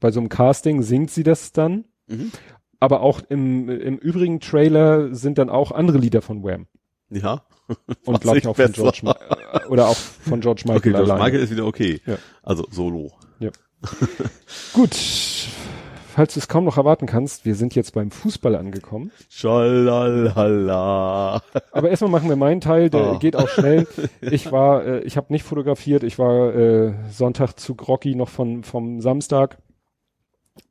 bei 0.00 0.10
so 0.10 0.20
einem 0.20 0.28
Casting 0.28 0.82
singt 0.82 1.10
sie 1.10 1.22
das 1.22 1.52
dann. 1.52 1.84
Mhm. 2.08 2.32
Aber 2.80 3.00
auch 3.02 3.20
im, 3.28 3.68
im 3.68 3.98
übrigen 3.98 4.40
Trailer 4.40 5.14
sind 5.14 5.36
dann 5.38 5.50
auch 5.50 5.70
andere 5.72 5.98
Lieder 5.98 6.22
von 6.22 6.42
Wham. 6.42 6.66
Ja. 7.10 7.42
Und 8.04 8.20
glaube 8.20 8.38
ich 8.38 8.46
auch 8.48 8.56
von 8.56 8.66
besser. 8.66 8.82
George, 8.82 9.00
Ma 9.02 9.16
oder 9.68 9.88
auch 9.88 9.96
von 9.96 10.40
George 10.40 10.62
Michael 10.64 10.78
Okay, 10.78 10.90
George 10.90 11.04
alleine. 11.12 11.24
Michael 11.24 11.44
ist 11.44 11.50
wieder 11.50 11.66
okay. 11.66 12.00
Ja. 12.06 12.16
Also 12.42 12.66
Solo. 12.70 13.12
Gut. 14.72 14.90
Falls 16.20 16.34
du 16.34 16.40
es 16.40 16.48
kaum 16.48 16.64
noch 16.66 16.76
erwarten 16.76 17.06
kannst, 17.06 17.46
wir 17.46 17.54
sind 17.54 17.74
jetzt 17.74 17.94
beim 17.94 18.10
Fußball 18.10 18.54
angekommen. 18.54 19.10
Schalalala. 19.30 20.60
Aber 21.72 21.88
erstmal 21.88 22.10
machen 22.10 22.28
wir 22.28 22.36
meinen 22.36 22.60
Teil, 22.60 22.90
der 22.90 23.14
Oh. 23.14 23.18
geht 23.18 23.36
auch 23.36 23.48
schnell. 23.48 23.86
Ich 24.20 24.52
war, 24.52 24.84
äh, 24.84 25.00
ich 25.04 25.16
habe 25.16 25.32
nicht 25.32 25.44
fotografiert, 25.44 26.02
ich 26.02 26.18
war 26.18 26.54
äh, 26.54 26.92
Sonntag 27.10 27.54
zu 27.54 27.74
Groggy 27.74 28.16
noch 28.16 28.28
von 28.28 28.64
vom 28.64 29.00
Samstag. 29.00 29.56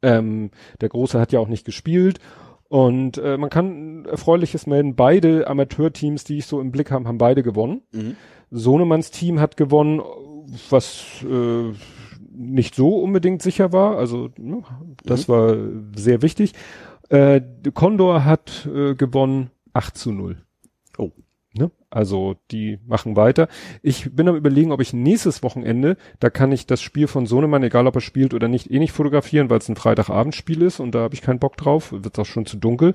Ähm, 0.04 0.52
der 0.82 0.90
Große 0.90 1.20
hat 1.20 1.32
ja 1.32 1.40
auch 1.40 1.48
nicht 1.48 1.66
gespielt. 1.66 2.20
Und 2.68 3.18
äh, 3.18 3.36
man 3.38 3.50
kann 3.50 4.06
Erfreuliches 4.06 4.68
melden. 4.68 4.96
Beide 4.96 5.48
Amateurteams, 5.48 6.26
die 6.26 6.38
ich 6.38 6.46
so 6.46 6.62
im 6.62 6.72
Blick 6.72 6.92
habe, 6.92 7.08
haben 7.08 7.18
beide 7.18 7.42
gewonnen. 7.42 7.82
Mhm. 7.92 8.18
Sohnemanns 8.52 9.10
Team 9.10 9.40
hat 9.40 9.58
gewonnen, 9.58 10.00
was 10.70 11.24
äh, 11.24 11.74
nicht 12.40 12.74
so 12.74 12.98
unbedingt 12.98 13.42
sicher 13.42 13.74
war. 13.74 13.98
Also 13.98 14.30
ne, 14.38 14.64
das 15.04 15.28
war 15.28 15.58
sehr 15.96 16.22
wichtig. 16.22 16.54
Äh, 17.10 17.42
Condor 17.74 18.24
hat 18.24 18.68
äh, 18.74 18.96
gewonnen 18.96 19.50
8 19.74 19.98
zu 19.98 20.12
0. 20.12 20.38
Oh. 20.98 21.12
Ne? 21.54 21.72
Also 21.90 22.36
die 22.52 22.80
machen 22.86 23.16
weiter. 23.16 23.48
Ich 23.82 24.16
bin 24.16 24.30
am 24.30 24.36
überlegen, 24.36 24.72
ob 24.72 24.80
ich 24.80 24.94
nächstes 24.94 25.44
Wochenende, 25.44 25.98
da 26.20 26.30
kann 26.30 26.52
ich 26.52 26.68
das 26.68 26.82
Spiel 26.82 27.08
von 27.08 27.26
Sohnemann, 27.26 27.64
egal 27.64 27.88
ob 27.88 27.96
er 27.96 28.02
spielt 28.02 28.34
oder 28.34 28.48
nicht, 28.48 28.72
eh 28.72 28.80
nicht 28.80 28.94
fotografieren, 28.94 29.50
weil 29.50 29.58
es 29.58 29.68
ein 29.68 29.76
Freitagabendspiel 29.76 30.62
ist 30.62 30.80
und 30.80 30.94
da 30.94 31.00
habe 31.00 31.16
ich 31.16 31.22
keinen 31.22 31.40
Bock 31.40 31.58
drauf, 31.58 31.92
wird 31.92 32.18
auch 32.20 32.26
schon 32.26 32.46
zu 32.46 32.58
dunkel. 32.58 32.94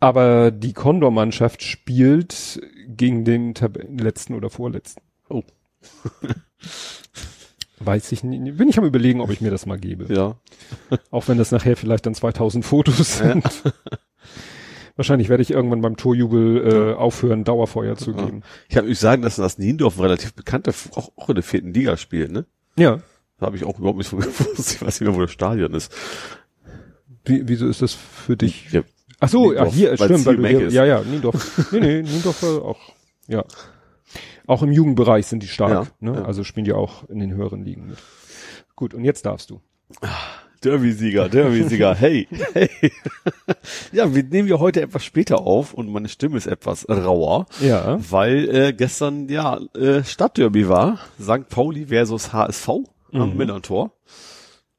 Aber 0.00 0.50
die 0.50 0.72
Condor-Mannschaft 0.72 1.62
spielt 1.62 2.60
gegen 2.88 3.24
den 3.24 3.54
Tab 3.54 3.78
letzten 3.88 4.34
oder 4.34 4.50
vorletzten. 4.50 5.02
Oh. 5.28 5.42
Weiß 7.84 8.12
ich 8.12 8.22
nicht. 8.24 8.56
Bin 8.56 8.68
ich 8.68 8.78
am 8.78 8.84
überlegen, 8.84 9.20
ob 9.20 9.30
ich 9.30 9.40
mir 9.40 9.50
das 9.50 9.66
mal 9.66 9.78
gebe. 9.78 10.12
Ja. 10.12 10.36
Auch 11.10 11.28
wenn 11.28 11.38
das 11.38 11.50
nachher 11.52 11.76
vielleicht 11.76 12.06
dann 12.06 12.14
2000 12.14 12.64
Fotos 12.64 13.18
sind. 13.18 13.44
Wahrscheinlich 14.96 15.28
werde 15.30 15.42
ich 15.42 15.50
irgendwann 15.50 15.80
beim 15.80 15.96
Torjubel 15.96 16.92
äh, 16.92 16.94
aufhören, 16.94 17.44
Dauerfeuer 17.44 17.96
zu 17.96 18.10
Ja. 18.12 18.24
geben. 18.26 18.42
Ich 18.68 18.76
habe 18.76 18.88
ich 18.88 18.98
sagen, 18.98 19.22
dass 19.22 19.36
das 19.36 19.56
Niendorf 19.58 19.96
ein 19.96 20.02
relativ 20.02 20.34
bekannter, 20.34 20.72
auch, 20.94 21.10
auch 21.16 21.28
in 21.30 21.36
der 21.36 21.44
vierten 21.44 21.72
Liga 21.72 21.96
spielt, 21.96 22.30
ne? 22.30 22.44
Ja. 22.76 23.00
Da 23.38 23.46
habe 23.46 23.56
ich 23.56 23.64
auch 23.64 23.78
überhaupt 23.78 23.98
nicht 23.98 24.08
von 24.08 24.20
gewusst. 24.20 24.74
Ich 24.74 24.82
weiß 24.82 25.00
nicht 25.00 25.08
mehr, 25.08 25.16
wo 25.16 25.22
das 25.22 25.32
Stadion 25.32 25.72
ist. 25.74 25.90
Wie, 27.24 27.42
wieso 27.48 27.66
ist 27.68 27.80
das 27.82 27.94
für 27.94 28.36
dich? 28.36 28.70
Ja, 28.70 28.82
Ach 29.20 29.28
so, 29.28 29.52
ja, 29.52 29.60
Niendorf, 29.64 29.74
hier, 29.74 29.88
weil's 29.90 30.04
stimmt, 30.04 30.26
weil 30.26 30.36
du 30.36 30.46
hier, 30.48 30.68
ja, 30.70 30.84
ja, 30.84 31.00
Niendorf. 31.02 31.72
nee, 31.72 31.80
nee, 31.80 32.02
Niendorf 32.02 32.42
war 32.42 32.62
auch, 32.64 32.80
ja. 33.28 33.44
Auch 34.46 34.62
im 34.62 34.72
Jugendbereich 34.72 35.26
sind 35.26 35.42
die 35.42 35.48
stark, 35.48 35.70
Ja, 35.70 35.86
ne? 36.10 36.14
ja. 36.18 36.24
Also 36.24 36.44
spielen 36.44 36.64
die 36.64 36.72
auch 36.72 37.08
in 37.08 37.18
den 37.18 37.32
höheren 37.34 37.64
Ligen 37.64 37.86
mit. 37.88 37.98
Gut, 38.76 38.94
und 38.94 39.04
jetzt 39.04 39.24
darfst 39.26 39.50
du. 39.50 39.60
Derby-Sieger, 40.64 41.28
Derby-Sieger, 41.28 41.94
hey, 41.98 42.28
hey. 42.52 42.70
ja, 43.92 44.14
wir 44.14 44.22
nehmen 44.22 44.48
ja 44.48 44.58
heute 44.60 44.80
etwas 44.80 45.04
später 45.04 45.40
auf 45.40 45.74
und 45.74 45.90
meine 45.90 46.08
Stimme 46.08 46.36
ist 46.36 46.46
etwas 46.46 46.88
rauer, 46.88 47.46
Ja. 47.60 47.98
weil 48.10 48.48
äh, 48.48 48.72
gestern 48.72 49.28
ja 49.28 49.58
äh, 49.74 50.04
Stadtderby 50.04 50.68
war, 50.68 50.98
St. 51.20 51.48
Pauli 51.48 51.86
versus 51.86 52.32
HSV 52.32 52.68
am 53.12 53.30
Mhm. 53.32 53.36
Millantor. 53.36 53.92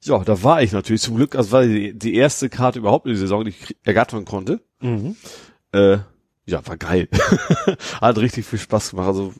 Ja, 0.06 0.19
da 0.24 0.42
war 0.43 0.61
ich 0.64 0.72
natürlich 0.72 1.01
zum 1.01 1.16
Glück, 1.16 1.35
also 1.35 1.51
war 1.51 1.64
die, 1.64 1.98
die 1.98 2.16
erste 2.16 2.50
Karte 2.50 2.80
überhaupt 2.80 3.06
in 3.06 3.11
der 3.11 3.19
Saison, 3.19 3.43
die 3.43 3.51
ich 3.51 3.77
ergattern 3.83 4.25
konnte. 4.25 4.61
Mhm. 4.82 5.16
Äh, 5.74 5.98
ja, 6.45 6.65
war 6.67 6.77
geil. 6.77 7.07
Hat 8.01 8.17
richtig 8.17 8.45
viel 8.45 8.59
Spaß 8.59 8.91
gemacht. 8.91 9.07
Also 9.07 9.33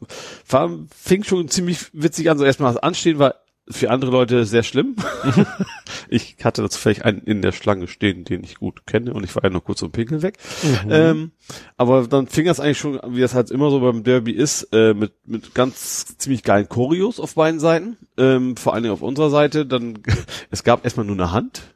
war, 0.48 0.69
fing 0.95 1.23
schon 1.23 1.49
ziemlich 1.49 1.80
witzig 1.93 2.30
an. 2.30 2.38
So 2.38 2.45
erstmal 2.45 2.73
das 2.73 2.82
Anstehen 2.82 3.19
war 3.19 3.35
für 3.67 3.90
andere 3.90 4.11
Leute 4.11 4.45
sehr 4.45 4.64
schlimm. 4.64 4.95
ich 6.09 6.35
hatte 6.43 6.61
dazu 6.61 6.77
vielleicht 6.80 7.06
einen 7.06 7.22
in 7.22 7.41
der 7.41 7.53
Schlange 7.53 7.88
stehen, 7.88 8.25
den 8.25 8.43
ich 8.43 8.56
gut 8.56 8.85
kenne 8.85 9.14
und 9.14 9.23
ich 9.23 9.35
war 9.35 9.43
ja 9.43 9.49
noch 9.49 9.64
kurz 9.64 9.80
zum 9.80 9.91
Pinkeln 9.91 10.22
weg. 10.22 10.38
Mhm. 10.64 10.91
Ähm, 10.91 11.32
aber 11.77 12.07
dann 12.07 12.27
fing 12.27 12.45
das 12.45 12.59
eigentlich 12.59 12.77
schon, 12.77 12.99
wie 13.07 13.22
das 13.22 13.33
halt 13.33 13.51
immer 13.51 13.69
so 13.69 13.80
beim 13.80 14.03
Derby 14.03 14.32
ist, 14.32 14.64
äh, 14.73 14.93
mit, 14.93 15.14
mit 15.25 15.56
ganz 15.56 16.17
ziemlich 16.17 16.43
geilen 16.43 16.67
Choreos 16.67 17.19
auf 17.19 17.35
beiden 17.35 17.59
Seiten. 17.59 17.98
Ähm, 18.17 18.57
vor 18.57 18.73
allen 18.73 18.83
Dingen 18.83 18.93
auf 18.93 19.01
unserer 19.01 19.30
Seite. 19.30 19.65
Dann, 19.65 19.99
es 20.51 20.64
gab 20.64 20.83
erstmal 20.83 21.06
nur 21.06 21.15
eine 21.15 21.32
Hand. 21.32 21.73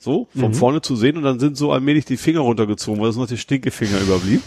So, 0.00 0.28
von 0.36 0.50
Mhm. 0.50 0.54
vorne 0.54 0.80
zu 0.80 0.96
sehen 0.96 1.16
und 1.16 1.22
dann 1.24 1.40
sind 1.40 1.56
so 1.56 1.72
allmählich 1.72 2.04
die 2.04 2.16
Finger 2.16 2.40
runtergezogen, 2.40 3.00
weil 3.02 3.10
es 3.10 3.16
noch 3.16 3.26
der 3.26 3.36
Stinkefinger 3.36 4.00
überblieb. 4.00 4.42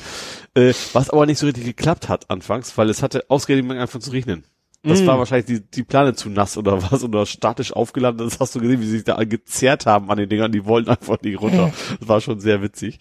Äh, 0.53 0.73
was 0.93 1.09
aber 1.09 1.25
nicht 1.25 1.39
so 1.39 1.45
richtig 1.45 1.65
geklappt 1.65 2.09
hat 2.09 2.29
anfangs, 2.29 2.77
weil 2.77 2.89
es 2.89 3.01
hatte 3.03 3.25
ausgerechnet 3.29 3.71
angefangen 3.71 4.01
zu 4.01 4.11
regnen. 4.11 4.43
Das 4.83 5.01
Mhm. 5.01 5.07
war 5.07 5.19
wahrscheinlich 5.19 5.45
die, 5.45 5.59
die 5.61 5.83
Plane 5.83 6.15
zu 6.15 6.29
nass 6.29 6.57
oder 6.57 6.81
was 6.91 7.03
oder 7.03 7.25
statisch 7.27 7.71
aufgeladen. 7.71 8.17
Das 8.17 8.39
hast 8.39 8.55
du 8.55 8.59
gesehen, 8.59 8.81
wie 8.81 8.85
sie 8.85 8.91
sich 8.93 9.03
da 9.03 9.23
gezerrt 9.23 9.85
haben 9.85 10.09
an 10.09 10.17
den 10.17 10.27
Dingern. 10.27 10.51
Die 10.51 10.65
wollten 10.65 10.89
einfach 10.89 11.21
nicht 11.21 11.39
runter. 11.39 11.71
Das 11.99 12.07
war 12.09 12.19
schon 12.21 12.39
sehr 12.39 12.61
witzig. 12.63 12.97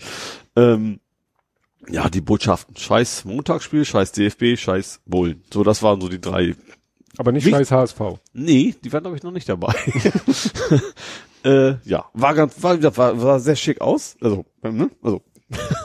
Ähm, 0.56 1.00
ja, 1.88 2.10
die 2.10 2.20
Botschaften. 2.20 2.76
Scheiß 2.76 3.24
Montagsspiel, 3.24 3.84
scheiß 3.86 4.12
DFB, 4.12 4.56
scheiß 4.58 5.00
Bullen. 5.06 5.42
So, 5.52 5.64
das 5.64 5.82
waren 5.82 6.00
so 6.02 6.08
die 6.10 6.20
drei. 6.20 6.54
Aber 7.16 7.32
nicht 7.32 7.46
Wie- 7.46 7.50
scheiß 7.50 7.70
HSV. 7.72 8.00
Nee, 8.34 8.74
die 8.84 8.92
waren 8.92 9.02
glaube 9.02 9.16
ich 9.16 9.22
noch 9.22 9.32
nicht 9.32 9.48
dabei. 9.48 9.74
äh, 11.44 11.74
ja, 11.84 12.06
war 12.14 12.34
ganz, 12.34 12.62
war, 12.62 12.80
war, 12.96 13.22
war 13.22 13.40
sehr 13.40 13.56
schick 13.56 13.80
aus. 13.80 14.16
Also, 14.20 14.44
ne? 14.62 14.90
Also. 15.02 15.22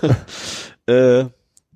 äh, 0.88 1.26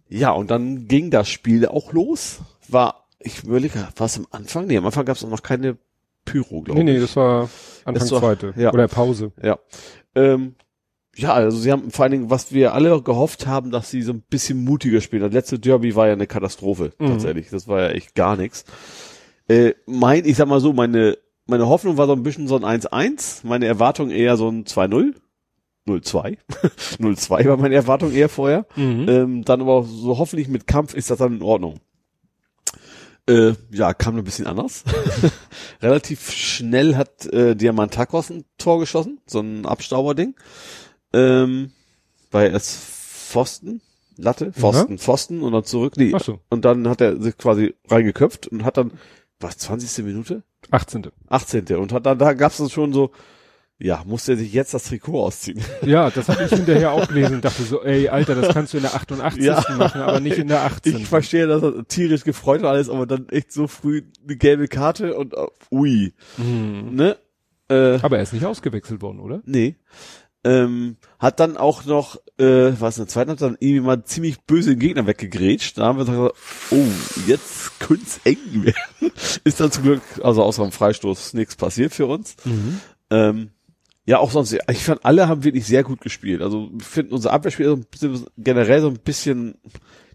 ja, 0.09 0.31
und 0.31 0.49
dann 0.51 0.87
ging 0.87 1.11
das 1.11 1.29
Spiel 1.29 1.65
auch 1.67 1.93
los. 1.93 2.39
War, 2.67 3.07
ich 3.19 3.43
überlege, 3.43 3.87
war 3.95 4.05
es 4.05 4.17
am 4.17 4.27
Anfang? 4.31 4.67
Nee, 4.67 4.77
am 4.77 4.85
Anfang 4.85 5.05
gab 5.05 5.15
es 5.17 5.23
noch 5.23 5.41
keine 5.43 5.77
Pyro, 6.25 6.61
glaube 6.61 6.83
Nee, 6.83 6.91
ich. 6.91 6.95
nee, 6.97 7.01
das 7.01 7.15
war 7.15 7.49
Anfang 7.85 8.03
Ist 8.03 8.11
doch- 8.11 8.19
zweite. 8.19 8.53
ja. 8.57 8.71
Oder 8.73 8.87
Pause. 8.87 9.31
Ja. 9.41 9.57
Ähm, 10.15 10.55
ja, 11.15 11.33
also 11.33 11.57
sie 11.57 11.71
haben 11.71 11.91
vor 11.91 12.03
allen 12.03 12.11
Dingen, 12.13 12.29
was 12.29 12.53
wir 12.53 12.73
alle 12.73 13.01
gehofft 13.01 13.45
haben, 13.47 13.71
dass 13.71 13.89
sie 13.91 14.01
so 14.03 14.13
ein 14.13 14.21
bisschen 14.21 14.63
mutiger 14.63 15.01
spielen. 15.01 15.23
Das 15.23 15.33
letzte 15.33 15.59
Derby 15.59 15.95
war 15.95 16.07
ja 16.07 16.13
eine 16.13 16.27
Katastrophe, 16.27 16.93
Mhm. 16.99 17.07
tatsächlich. 17.07 17.49
Das 17.49 17.67
war 17.67 17.81
ja 17.81 17.89
echt 17.89 18.15
gar 18.15 18.35
nichts. 18.37 18.63
Äh, 19.47 19.73
mein, 19.85 20.25
ich 20.25 20.37
sag 20.37 20.47
mal 20.47 20.59
so, 20.61 20.71
meine, 20.73 21.17
meine 21.49 21.67
Hoffnung 21.67 21.97
war 21.97 22.07
so 22.07 22.13
ein 22.13 22.23
bisschen 22.23 22.47
so 22.47 22.55
ein 22.55 22.63
1-1, 22.81 23.41
meine 23.43 23.65
Erwartung 23.65 24.11
eher 24.11 24.37
so 24.37 24.49
ein 24.49 24.65
2-0. 24.65 25.15
0-2. 25.87 26.37
0-2 26.99 27.47
war 27.47 27.57
meine 27.57 27.75
Erwartung 27.75 28.11
eher 28.11 28.29
vorher. 28.29 28.65
Mhm. 28.75 29.09
Ähm, 29.09 29.43
dann 29.43 29.61
aber 29.61 29.83
so 29.83 30.17
hoffentlich 30.17 30.47
mit 30.47 30.67
Kampf 30.67 30.93
ist 30.93 31.09
das 31.09 31.17
dann 31.17 31.37
in 31.37 31.41
Ordnung. 31.41 31.79
Äh, 33.27 33.53
ja, 33.71 33.93
kam 33.93 34.17
ein 34.17 34.23
bisschen 34.23 34.47
anders. 34.47 34.83
Relativ 35.81 36.31
schnell 36.31 36.95
hat 36.95 37.25
äh, 37.27 37.55
Diamantakos 37.55 38.29
ein 38.29 38.45
Tor 38.57 38.79
geschossen, 38.79 39.19
so 39.25 39.39
ein 39.39 39.65
Abstauberding. 39.65 40.35
Ähm, 41.13 41.71
bei 42.31 42.47
es 42.47 42.75
Pfosten, 43.29 43.81
Latte, 44.17 44.51
Pfosten, 44.51 44.97
Pfosten 44.97 45.41
und 45.41 45.53
dann 45.53 45.63
zurück. 45.63 45.93
Nee, 45.97 46.13
so. 46.19 46.39
und 46.49 46.65
dann 46.65 46.87
hat 46.87 47.01
er 47.01 47.21
sich 47.21 47.37
quasi 47.37 47.75
reingeköpft 47.87 48.47
und 48.47 48.65
hat 48.65 48.77
dann, 48.77 48.91
was, 49.39 49.57
20. 49.59 50.05
Minute? 50.05 50.43
18. 50.71 51.07
18. 51.29 51.75
Und 51.77 51.91
hat 51.93 52.05
dann, 52.05 52.17
da 52.17 52.33
gab's 52.33 52.57
dann 52.57 52.69
schon 52.69 52.93
so, 52.93 53.11
Ja, 53.81 54.03
musste 54.05 54.33
er 54.33 54.37
sich 54.37 54.51
jetzt 54.51 54.73
das 54.73 54.83
Trikot 54.83 55.23
ausziehen. 55.23 55.61
Ja, 55.83 56.09
das 56.09 56.27
habe 56.27 56.43
ich 56.43 56.49
hinterher 56.51 56.91
auch 56.91 57.07
gelesen 57.07 57.35
und 57.35 57.45
dachte 57.45 57.63
so, 57.63 57.81
ey, 57.83 58.09
Alter, 58.09 58.35
das 58.35 58.53
kannst 58.53 58.73
du 58.73 58.77
in 58.77 58.83
der 58.83 58.93
88. 58.93 59.43
Ja. 59.43 59.63
machen, 59.77 60.01
aber 60.01 60.19
nicht 60.19 60.37
in 60.37 60.49
der 60.49 60.63
18. 60.63 60.97
Ich 60.97 61.07
verstehe, 61.07 61.47
dass 61.47 61.63
er 61.63 61.87
tierisch 61.87 62.23
gefreut 62.25 62.61
war 62.61 62.71
alles, 62.71 62.89
aber 62.89 63.05
dann 63.05 63.29
echt 63.29 63.53
so 63.53 63.67
früh 63.67 64.03
eine 64.25 64.35
gelbe 64.35 64.67
Karte 64.67 65.15
und 65.15 65.33
uh, 65.33 65.47
ui. 65.71 66.13
Mhm. 66.37 66.95
Ne? 66.95 67.17
Äh, 67.69 67.99
Aber 68.01 68.17
er 68.17 68.23
ist 68.23 68.33
nicht 68.33 68.45
ausgewechselt 68.45 69.01
worden, 69.01 69.19
oder? 69.19 69.41
nee. 69.45 69.75
Ähm, 70.45 70.95
hat 71.19 71.39
dann 71.41 71.57
auch 71.57 71.83
noch, 71.83 72.15
äh, 72.37 72.71
was 72.79 72.97
in 72.97 73.03
der 73.03 73.07
zweiten 73.09 73.31
hat 73.31 73.41
dann 73.41 73.57
irgendwie 73.59 73.81
mal 73.81 74.03
ziemlich 74.05 74.39
böse 74.41 74.69
den 74.71 74.79
Gegner 74.79 75.05
weggegrätscht. 75.05 75.77
Da 75.77 75.83
haben 75.87 75.97
wir 75.97 76.05
gesagt, 76.05 76.35
oh, 76.71 76.85
jetzt 77.27 77.77
könnte 77.79 78.05
eng 78.23 78.37
werden. 78.63 79.11
Ist 79.43 79.59
dann 79.59 79.71
zum 79.71 79.83
Glück, 79.83 80.01
also 80.23 80.41
außer 80.43 80.63
dem 80.63 80.71
Freistoß, 80.71 81.33
nichts 81.33 81.55
passiert 81.57 81.93
für 81.93 82.05
uns. 82.05 82.37
Ähm, 83.09 83.49
ja, 84.05 84.17
auch 84.19 84.31
sonst, 84.31 84.57
ich 84.71 84.83
fand, 84.83 85.03
alle 85.05 85.27
haben 85.27 85.43
wirklich 85.43 85.65
sehr 85.67 85.83
gut 85.83 86.01
gespielt. 86.01 86.41
Also, 86.41 86.69
ich 86.79 86.85
finde, 86.85 87.13
unser 87.13 87.31
Abwehrspieler 87.33 87.69
so 87.71 87.75
ein 87.75 87.85
bisschen, 87.91 88.25
generell 88.37 88.81
so 88.81 88.87
ein 88.87 88.99
bisschen, 88.99 89.55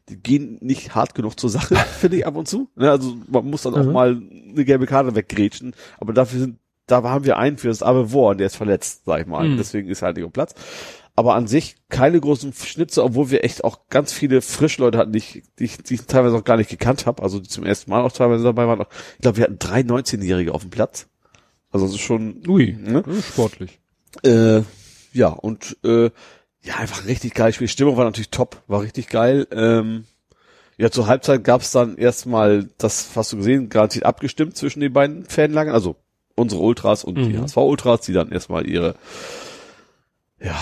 die 0.08 0.16
gehen 0.16 0.58
nicht 0.62 0.94
hart 0.94 1.14
genug 1.14 1.38
zur 1.38 1.50
Sache, 1.50 1.76
finde 2.00 2.16
ich 2.16 2.26
ab 2.26 2.34
und 2.34 2.48
zu. 2.48 2.70
Ne, 2.76 2.90
also, 2.90 3.14
man 3.28 3.44
muss 3.44 3.62
dann 3.62 3.74
auch 3.74 3.84
Mhm. 3.84 3.92
mal 3.92 4.22
eine 4.50 4.64
gelbe 4.64 4.86
Karte 4.86 5.14
weggrätschen. 5.14 5.74
Aber 5.98 6.12
dafür 6.12 6.40
sind, 6.40 6.58
da 6.86 7.02
haben 7.02 7.24
wir 7.24 7.38
einen 7.38 7.56
für 7.58 7.68
das 7.68 7.82
Abwehr, 7.82 8.14
und 8.30 8.38
der 8.38 8.46
ist 8.46 8.56
verletzt, 8.56 9.02
sag 9.06 9.20
ich 9.22 9.26
mal. 9.26 9.48
Mhm. 9.48 9.56
Deswegen 9.56 9.88
ist 9.88 10.02
er 10.02 10.06
halt 10.06 10.16
nicht 10.16 10.26
am 10.26 10.32
Platz. 10.32 10.54
Aber 11.16 11.34
an 11.34 11.46
sich 11.46 11.76
keine 11.88 12.20
großen 12.20 12.52
Schnitze, 12.52 13.04
obwohl 13.04 13.30
wir 13.30 13.44
echt 13.44 13.62
auch 13.62 13.88
ganz 13.88 14.12
viele 14.12 14.42
Frischleute 14.42 14.98
hatten, 14.98 15.12
die 15.12 15.18
ich, 15.18 15.42
die 15.58 15.64
ich, 15.64 15.78
die 15.78 15.94
ich 15.94 16.06
teilweise 16.06 16.36
auch 16.36 16.42
gar 16.44 16.56
nicht 16.56 16.70
gekannt 16.70 17.06
habe. 17.06 17.22
Also, 17.22 17.38
die 17.38 17.48
zum 17.48 17.64
ersten 17.64 17.90
Mal 17.90 18.02
auch 18.02 18.10
teilweise 18.12 18.42
dabei 18.42 18.66
waren. 18.66 18.80
Ich 19.14 19.20
glaube, 19.22 19.36
wir 19.36 19.44
hatten 19.44 19.58
drei 19.60 19.80
19-Jährige 19.80 20.52
auf 20.52 20.62
dem 20.62 20.70
Platz. 20.70 21.06
Also, 21.70 21.86
das 21.86 21.94
ist 21.94 22.00
schon, 22.00 22.42
Ui, 22.48 22.76
Ne? 22.80 23.04
sportlich. 23.30 23.78
äh, 24.24 24.62
ja, 25.12 25.28
und 25.28 25.76
äh, 25.84 26.10
ja, 26.62 26.76
einfach 26.78 27.02
ein 27.02 27.06
richtig 27.06 27.34
geiles 27.34 27.54
Spiel. 27.56 27.68
Stimmung 27.68 27.96
war 27.96 28.04
natürlich 28.04 28.30
top, 28.30 28.62
war 28.66 28.82
richtig 28.82 29.08
geil. 29.08 29.46
Ähm, 29.52 30.04
ja, 30.76 30.90
zur 30.90 31.06
Halbzeit 31.06 31.44
gab's 31.44 31.70
dann 31.70 31.96
erstmal, 31.96 32.68
das 32.78 33.10
hast 33.14 33.32
du 33.32 33.36
gesehen, 33.36 33.68
garantiert 33.68 34.04
abgestimmt 34.04 34.56
zwischen 34.56 34.80
den 34.80 34.92
beiden 34.92 35.24
Fanlagern, 35.26 35.74
also 35.74 35.94
unsere 36.36 36.60
Ultras 36.62 37.04
und 37.04 37.16
die 37.16 37.34
Mhm. 37.34 37.42
HSV-Ultras, 37.42 38.02
die 38.02 38.12
dann 38.12 38.30
erstmal 38.30 38.66
ihre, 38.66 38.94
ja, 40.42 40.56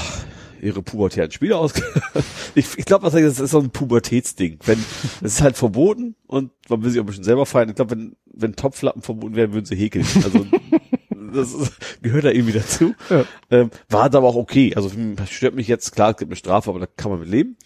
ihre 0.61 0.83
pubertären 0.83 1.31
Spiele 1.31 1.57
aus. 1.57 1.73
ich 2.55 2.79
ich 2.79 2.85
glaube, 2.85 3.11
das 3.11 3.15
ist 3.15 3.51
so 3.51 3.59
ein 3.59 3.71
Pubertätsding. 3.71 4.59
Wenn, 4.65 4.79
es 5.21 5.35
ist 5.35 5.41
halt 5.43 5.57
verboten 5.57 6.15
und 6.27 6.53
man 6.69 6.83
will 6.83 6.91
sich 6.91 7.01
auch 7.01 7.05
ein 7.05 7.07
bisschen 7.07 7.25
selber 7.25 7.47
feiern. 7.47 7.69
Ich 7.69 7.75
glaube, 7.75 7.93
wenn, 7.93 8.17
wenn 8.27 8.55
Topflappen 8.55 9.03
verboten 9.03 9.35
wären, 9.35 9.53
würden 9.53 9.67
sie 9.67 9.77
häkeln. 9.77 10.07
Also, 10.23 10.47
das 11.35 11.53
ist, 11.53 12.03
gehört 12.03 12.25
da 12.25 12.31
irgendwie 12.31 12.53
dazu. 12.53 12.95
Ja. 13.11 13.25
Ähm, 13.51 13.71
war 13.89 14.05
aber 14.05 14.29
auch 14.29 14.37
okay. 14.37 14.75
Also 14.77 14.91
stört 15.29 15.55
mich 15.55 15.67
jetzt, 15.69 15.93
klar, 15.93 16.11
es 16.11 16.17
gibt 16.19 16.31
eine 16.31 16.37
Strafe, 16.37 16.71
aber 16.71 16.79
da 16.79 16.87
kann 16.87 17.11
man 17.11 17.21
mit 17.21 17.29
leben. 17.29 17.57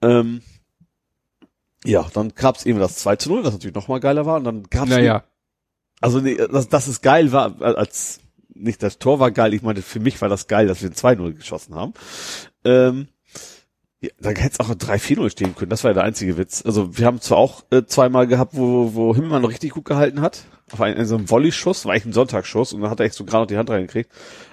Ähm, 0.00 0.40
ja, 1.84 2.06
dann 2.14 2.32
gab's 2.34 2.64
eben 2.64 2.78
das 2.78 2.96
2 2.96 3.16
zu 3.16 3.28
0, 3.30 3.42
das 3.42 3.52
natürlich 3.52 3.74
nochmal 3.74 4.00
geiler 4.00 4.24
war. 4.24 4.36
Und 4.36 4.44
dann 4.44 4.62
gab's 4.70 4.90
Naja, 4.90 5.24
also 6.02 6.20
nee, 6.20 6.36
dass, 6.36 6.68
dass 6.68 6.86
es 6.86 7.00
geil 7.00 7.32
war, 7.32 7.60
als 7.62 8.20
nicht 8.54 8.82
das 8.82 8.98
Tor 8.98 9.18
war 9.18 9.30
geil, 9.30 9.54
ich 9.54 9.62
meine, 9.62 9.82
für 9.82 10.00
mich 10.00 10.20
war 10.20 10.28
das 10.28 10.46
geil, 10.46 10.66
dass 10.66 10.82
wir 10.82 10.90
ein 10.90 10.94
2-0 10.94 11.32
geschossen 11.32 11.74
haben. 11.74 11.94
Ähm, 12.64 13.08
ja, 14.00 14.10
da 14.20 14.30
hätte 14.30 14.54
es 14.54 14.60
auch 14.60 14.68
ein 14.68 14.78
3-4-0 14.78 15.30
stehen 15.30 15.54
können, 15.54 15.70
das 15.70 15.84
war 15.84 15.90
ja 15.90 15.94
der 15.94 16.04
einzige 16.04 16.36
Witz. 16.36 16.62
Also 16.66 16.98
wir 16.98 17.06
haben 17.06 17.20
zwar 17.20 17.38
auch 17.38 17.64
äh, 17.70 17.84
zweimal 17.84 18.26
gehabt, 18.26 18.54
wo, 18.54 18.94
wo 18.94 19.14
Himmelmann 19.14 19.44
richtig 19.44 19.70
gut 19.70 19.84
gehalten 19.84 20.20
hat, 20.20 20.44
auf 20.72 20.80
einen, 20.80 20.96
in 20.96 21.06
so 21.06 21.16
einem 21.16 21.30
Volley-Schuss, 21.30 21.84
war 21.84 21.92
eigentlich 21.92 22.06
ein 22.06 22.12
Sonntagsschuss 22.12 22.72
und 22.72 22.82
dann 22.82 22.90
hat 22.90 23.00
er 23.00 23.06
echt 23.06 23.14
so 23.14 23.24
gerade 23.24 23.42
noch 23.44 23.48
die 23.48 23.56
Hand 23.56 23.70
reingekriegt. 23.70 24.10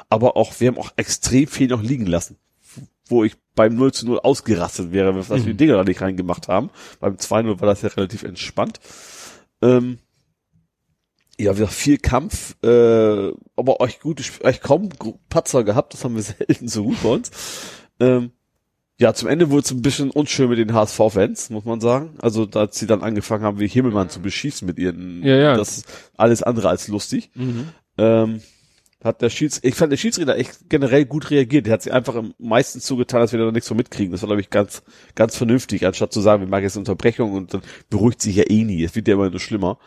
Aber 0.09 0.37
auch, 0.37 0.59
wir 0.59 0.69
haben 0.69 0.77
auch 0.77 0.91
extrem 0.95 1.47
viel 1.47 1.67
noch 1.67 1.81
liegen 1.81 2.05
lassen, 2.05 2.37
wo 3.07 3.23
ich 3.23 3.35
beim 3.55 3.75
0 3.75 3.91
zu 3.91 4.05
0 4.05 4.19
ausgerastet 4.19 4.91
wäre, 4.91 5.13
dass 5.13 5.29
wir 5.29 5.39
die 5.39 5.53
Dinger 5.55 5.77
da 5.77 5.83
nicht 5.83 6.01
reingemacht 6.01 6.47
haben. 6.47 6.69
Beim 6.99 7.15
2-0 7.15 7.59
war 7.59 7.67
das 7.67 7.81
ja 7.81 7.89
relativ 7.89 8.23
entspannt. 8.23 8.79
Ähm, 9.61 9.99
ja, 11.39 11.57
wir 11.57 11.65
haben 11.65 11.73
viel 11.73 11.97
Kampf, 11.97 12.55
äh, 12.63 13.31
aber 13.55 13.79
euch 13.79 13.99
gute, 14.01 14.23
euch 14.43 14.61
kaum 14.61 14.89
Patzer 15.29 15.63
gehabt, 15.63 15.93
das 15.93 16.03
haben 16.03 16.15
wir 16.15 16.21
selten 16.23 16.67
so 16.67 16.83
gut 16.83 17.01
bei 17.01 17.09
uns. 17.09 17.31
Ähm, 17.99 18.31
ja, 18.99 19.13
zum 19.13 19.29
Ende 19.29 19.49
wurde 19.49 19.63
es 19.63 19.71
ein 19.71 19.81
bisschen 19.81 20.11
unschön 20.11 20.49
mit 20.49 20.59
den 20.59 20.73
HSV-Fans, 20.73 21.51
muss 21.51 21.63
man 21.63 21.79
sagen. 21.79 22.15
Also, 22.21 22.45
als 22.53 22.77
sie 22.77 22.85
dann 22.85 23.01
angefangen 23.01 23.45
haben, 23.45 23.59
wie 23.59 23.67
Himmelmann 23.67 24.09
zu 24.09 24.21
beschießen 24.21 24.65
mit 24.65 24.77
ihren, 24.77 25.23
Ja, 25.23 25.35
ja. 25.37 25.55
das 25.55 25.77
ist 25.77 26.11
alles 26.17 26.43
andere 26.43 26.67
als 26.67 26.89
lustig. 26.89 27.31
Ähm, 27.97 28.41
hat 29.01 29.21
der 29.21 29.29
Schieds, 29.29 29.61
ich 29.63 29.75
fand 29.75 29.93
der 29.93 29.97
Schiedsrichter 29.97 30.35
echt 30.35 30.69
generell 30.69 31.05
gut 31.05 31.31
reagiert. 31.31 31.65
Der 31.65 31.73
hat 31.73 31.83
sich 31.83 31.93
einfach 31.93 32.15
am 32.15 32.33
meisten 32.37 32.81
zugetan, 32.81 33.21
dass 33.21 33.31
wir 33.31 33.39
da 33.39 33.49
nichts 33.49 33.69
von 33.69 33.77
mitkriegen. 33.77 34.11
Das 34.11 34.21
war, 34.21 34.27
glaube 34.27 34.41
ich, 34.41 34.49
ganz, 34.49 34.83
ganz 35.15 35.37
vernünftig, 35.37 35.85
anstatt 35.85 36.11
zu 36.11 36.19
sagen, 36.19 36.41
wir 36.41 36.49
machen 36.49 36.63
jetzt 36.63 36.75
eine 36.75 36.81
Unterbrechung 36.81 37.31
und 37.31 37.53
dann 37.53 37.61
beruhigt 37.89 38.21
sich 38.21 38.35
ja 38.35 38.43
eh 38.49 38.65
nie. 38.65 38.83
Es 38.83 38.95
wird 38.95 39.07
ja 39.07 39.13
immer 39.13 39.29
nur 39.29 39.39
schlimmer. 39.39 39.79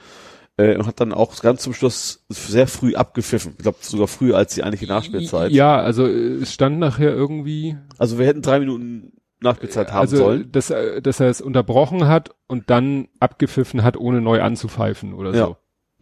Äh, 0.58 0.76
und 0.76 0.86
hat 0.86 1.00
dann 1.00 1.12
auch 1.14 1.40
ganz 1.40 1.62
zum 1.62 1.72
Schluss 1.72 2.24
sehr 2.28 2.66
früh 2.66 2.94
abgepfiffen. 2.94 3.52
Ich 3.56 3.62
glaube 3.62 3.78
sogar 3.80 4.06
früher 4.06 4.36
als 4.36 4.54
die 4.54 4.62
eigentliche 4.62 4.86
Nachspielzeit. 4.92 5.50
ja, 5.52 5.76
also 5.80 6.06
äh, 6.06 6.34
es 6.42 6.52
stand 6.52 6.78
nachher 6.78 7.10
irgendwie, 7.12 7.76
Also 7.98 8.18
wir 8.18 8.26
hätten 8.26 8.42
drei 8.42 8.60
Minuten 8.60 9.12
Nachspielzeit 9.40 9.90
haben 9.90 10.00
also 10.02 10.16
sollen. 10.18 10.52
dass, 10.52 10.70
äh, 10.70 11.00
dass 11.00 11.20
er 11.20 11.28
es 11.28 11.40
unterbrochen 11.40 12.06
hat 12.06 12.30
und 12.48 12.68
dann 12.70 13.08
abgepfiffen 13.18 13.82
hat, 13.82 13.96
ohne 13.96 14.20
neu 14.20 14.42
anzupfeifen 14.42 15.14
oder 15.14 15.34
Ja. 15.34 15.46
so. 15.46 15.56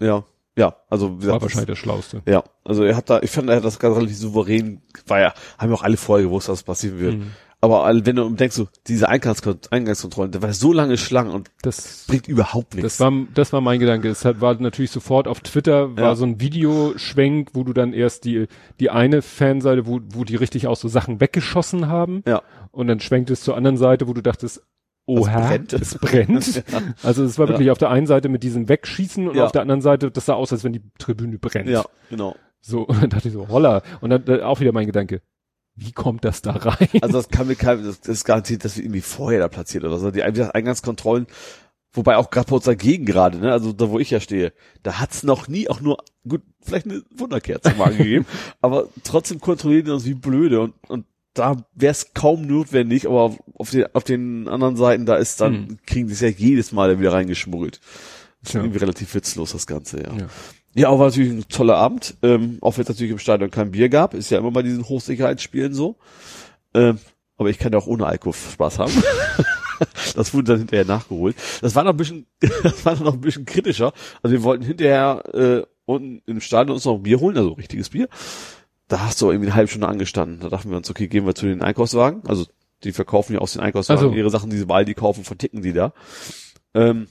Ja, 0.05 0.23
ja. 0.57 0.75
Also 0.89 1.07
wie 1.09 1.13
War 1.13 1.19
gesagt, 1.39 1.41
wahrscheinlich 1.43 1.67
der 1.67 1.75
Schlauste. 1.75 2.21
Ja, 2.27 2.43
also 2.65 2.83
er 2.83 2.95
hat 2.97 3.09
da, 3.09 3.21
ich 3.21 3.31
fand, 3.31 3.49
er 3.49 3.55
hat 3.55 3.63
das 3.65 3.79
ganz 3.79 3.95
relativ 3.95 4.17
souverän, 4.17 4.81
war 5.07 5.19
ja, 5.21 5.33
haben 5.57 5.69
ja 5.69 5.75
auch 5.75 5.83
alle 5.83 5.97
vorher 5.97 6.25
gewusst, 6.27 6.49
dass 6.49 6.61
passieren 6.63 6.99
wird. 6.99 7.13
Mhm. 7.19 7.31
Aber 7.63 7.85
wenn 8.05 8.15
du 8.15 8.27
denkst, 8.31 8.55
so, 8.55 8.67
diese 8.87 9.07
Eingangskon- 9.09 9.71
Eingangskontrollen, 9.71 10.31
da 10.31 10.41
war 10.41 10.51
so 10.51 10.73
lange 10.73 10.97
Schlangen 10.97 11.31
und 11.31 11.51
Das 11.61 12.05
bringt 12.07 12.27
überhaupt 12.27 12.73
nichts. 12.73 12.97
Das 12.97 12.99
war, 12.99 13.13
das 13.35 13.53
war 13.53 13.61
mein 13.61 13.79
Gedanke. 13.79 14.09
Es 14.09 14.25
hat, 14.25 14.41
war 14.41 14.55
natürlich 14.55 14.89
sofort 14.89 15.27
auf 15.27 15.41
Twitter, 15.41 15.95
war 15.95 16.03
Ja. 16.03 16.15
so 16.15 16.25
ein 16.25 16.39
Videoschwenk, 16.41 17.49
wo 17.53 17.63
du 17.63 17.73
dann 17.73 17.93
erst 17.93 18.25
die, 18.25 18.47
die 18.79 18.89
eine 18.89 19.21
Fanseite, 19.21 19.85
wo, 19.85 19.99
wo 20.09 20.23
die 20.23 20.35
richtig 20.35 20.67
auch 20.67 20.75
so 20.75 20.87
Sachen 20.87 21.19
weggeschossen 21.21 21.87
haben. 21.87 22.23
ja, 22.27 22.41
Und 22.71 22.87
dann 22.87 22.99
schwenkt 22.99 23.29
es 23.29 23.41
zur 23.41 23.55
anderen 23.55 23.77
Seite, 23.77 24.07
wo 24.07 24.13
du 24.13 24.21
dachtest, 24.21 24.61
oh 25.05 25.19
Es 25.19 25.29
Herr, 25.29 25.47
brennt. 25.49 25.73
es 25.73 25.97
brennt. 25.99 26.63
Also 27.03 27.23
es 27.23 27.37
war 27.37 27.47
wirklich 27.47 27.69
auf 27.71 27.77
der 27.77 27.89
einen 27.89 28.07
Seite 28.07 28.29
mit 28.29 28.43
diesem 28.43 28.69
Wegschießen 28.69 29.27
und 29.27 29.35
Ja. 29.35 29.45
auf 29.45 29.51
der 29.51 29.61
anderen 29.61 29.81
Seite, 29.81 30.09
das 30.11 30.25
sah 30.25 30.33
aus, 30.33 30.51
als 30.51 30.63
wenn 30.63 30.73
die 30.73 30.81
Tribüne 30.97 31.37
brennt. 31.37 31.69
ja, 31.69 31.83
genau. 32.09 32.35
So, 32.61 32.81
und 32.87 33.01
dann 33.01 33.09
dachte 33.09 33.27
ich 33.27 33.33
so, 33.33 33.47
holla. 33.49 33.81
Und 34.01 34.09
dann, 34.11 34.23
dann 34.25 34.41
auch 34.41 34.59
wieder 34.59 34.71
mein 34.71 34.85
Gedanke, 34.85 35.21
wie 35.75 35.91
kommt 35.91 36.25
das 36.25 36.41
da 36.41 36.51
rein? 36.51 36.87
Also 37.01 37.13
das 37.17 37.29
kann 37.29 37.47
mir 37.47 37.55
kein, 37.55 37.83
das, 37.83 37.99
das 38.01 38.09
ist 38.09 38.25
garantiert, 38.25 38.65
dass 38.65 38.75
wir 38.77 38.83
irgendwie 38.83 39.01
vorher 39.01 39.39
da 39.39 39.47
platziert 39.47 39.83
oder 39.83 39.97
so. 39.97 40.11
Die 40.11 40.21
Eingangskontrollen, 40.23 41.27
wobei 41.93 42.17
auch 42.17 42.29
gerade 42.29 42.49
bei 42.49 42.55
uns 42.55 42.65
dagegen 42.65 43.05
gerade, 43.05 43.37
ne, 43.39 43.51
also 43.51 43.73
da 43.73 43.89
wo 43.89 43.99
ich 43.99 44.09
ja 44.11 44.19
stehe, 44.19 44.53
da 44.83 44.99
hat's 44.99 45.23
noch 45.23 45.47
nie 45.47 45.69
auch 45.69 45.81
nur, 45.81 45.97
gut, 46.27 46.41
vielleicht 46.61 46.85
eine 46.85 47.03
Wunderkerze 47.15 47.73
mal 47.75 47.95
gegeben, 47.95 48.25
aber 48.61 48.87
trotzdem 49.03 49.39
kontrollieren 49.39 49.85
die 49.85 49.91
uns 49.91 50.05
wie 50.05 50.13
blöde 50.13 50.61
und, 50.61 50.73
und 50.87 51.05
da 51.33 51.55
wäre 51.73 51.91
es 51.91 52.13
kaum 52.13 52.45
notwendig, 52.45 53.07
aber 53.07 53.35
auf, 53.55 53.71
den, 53.71 53.85
auf 53.93 54.03
den 54.03 54.49
anderen 54.49 54.75
Seiten, 54.75 55.05
da 55.05 55.15
ist 55.15 55.39
dann, 55.39 55.53
Hm. 55.69 55.77
kriegen 55.85 56.07
die 56.07 56.13
es 56.13 56.19
ja 56.19 56.27
jedes 56.27 56.73
Mal 56.73 56.99
wieder 56.99 57.13
reingeschmuggelt. 57.13 57.79
Ist 58.43 58.53
Ja. 58.53 58.59
irgendwie 58.61 58.79
relativ 58.79 59.13
witzlos, 59.15 59.53
das 59.53 59.65
Ganze, 59.67 60.01
ja. 60.03 60.13
Ja. 60.13 60.27
Ja, 60.73 60.87
aber 60.87 60.99
war 60.99 61.07
natürlich 61.07 61.31
ein 61.31 61.47
toller 61.49 61.75
Abend, 61.75 62.15
ähm, 62.21 62.57
auch 62.61 62.77
wenn 62.77 62.83
es 62.83 62.89
natürlich 62.89 63.11
im 63.11 63.19
Stadion 63.19 63.51
kein 63.51 63.71
Bier 63.71 63.89
gab, 63.89 64.13
ist 64.13 64.29
ja 64.29 64.37
immer 64.37 64.51
bei 64.51 64.61
diesen 64.61 64.87
Hochsicherheitsspielen 64.87 65.73
so. 65.73 65.97
Ähm, 66.73 66.99
aber 67.37 67.49
ich 67.49 67.59
kann 67.59 67.73
ja 67.73 67.79
auch 67.79 67.87
ohne 67.87 68.05
Alkohol 68.05 68.33
Spaß 68.33 68.79
haben. 68.79 68.93
das 70.15 70.33
wurde 70.33 70.53
dann 70.53 70.59
hinterher 70.59 70.85
nachgeholt. 70.85 71.35
Das 71.61 71.75
war 71.75 71.83
noch 71.83 71.91
ein 71.91 71.97
bisschen, 71.97 72.25
das 72.63 72.85
war 72.85 72.95
noch 72.95 73.13
ein 73.13 73.21
bisschen 73.21 73.45
kritischer. 73.45 73.93
Also 74.21 74.33
wir 74.33 74.43
wollten 74.43 74.63
hinterher 74.63 75.23
äh, 75.33 75.65
unten 75.85 76.21
im 76.25 76.39
Stadion 76.39 76.75
uns 76.75 76.85
noch 76.85 76.95
ein 76.95 77.03
Bier 77.03 77.19
holen, 77.19 77.37
also 77.37 77.53
richtiges 77.53 77.89
Bier. 77.89 78.07
Da 78.87 79.01
hast 79.01 79.21
du 79.21 79.29
irgendwie 79.29 79.47
eine 79.47 79.55
halbe 79.55 79.69
Stunde 79.69 79.87
angestanden. 79.87 80.39
Da 80.39 80.49
dachten 80.49 80.69
wir 80.69 80.77
uns, 80.77 80.89
okay, 80.89 81.07
gehen 81.07 81.25
wir 81.25 81.35
zu 81.35 81.45
den 81.47 81.61
Einkaufswagen. 81.61 82.23
Also 82.27 82.45
die 82.83 82.91
verkaufen 82.93 83.33
ja 83.33 83.39
aus 83.39 83.53
den 83.53 83.61
Einkaufswagen 83.61 84.05
Ach 84.05 84.11
so. 84.11 84.15
ihre 84.15 84.29
Sachen, 84.29 84.49
die 84.49 84.57
sie 84.57 84.65
bei 84.65 84.75
Aldi 84.75 84.93
kaufen, 84.93 85.23
verticken 85.23 85.61
die 85.61 85.73
da. 85.73 85.93
Ähm, 86.73 87.07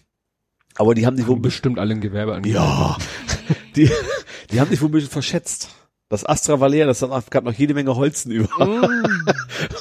aber 0.76 0.94
die 0.94 1.06
haben 1.06 1.16
sich 1.16 1.26
wohl 1.26 1.40
bestimmt 1.40 1.78
alle 1.78 1.94
ein 1.94 2.00
Gewerbe 2.00 2.34
angemeldet. 2.34 2.62
ja, 2.62 2.96
die, 3.76 3.90
die 4.50 4.60
haben 4.60 4.70
sich 4.70 4.80
wohl 4.80 4.88
ein 4.88 4.92
bisschen 4.92 5.10
verschätzt. 5.10 5.68
Das 6.08 6.26
Astra 6.26 6.58
Valera, 6.58 6.86
das 6.86 7.02
hat- 7.02 7.30
gab 7.30 7.44
noch 7.44 7.52
jede 7.52 7.72
Menge 7.74 7.94
Holzen 7.94 8.32
über. 8.32 8.48
Mm. 8.66 9.24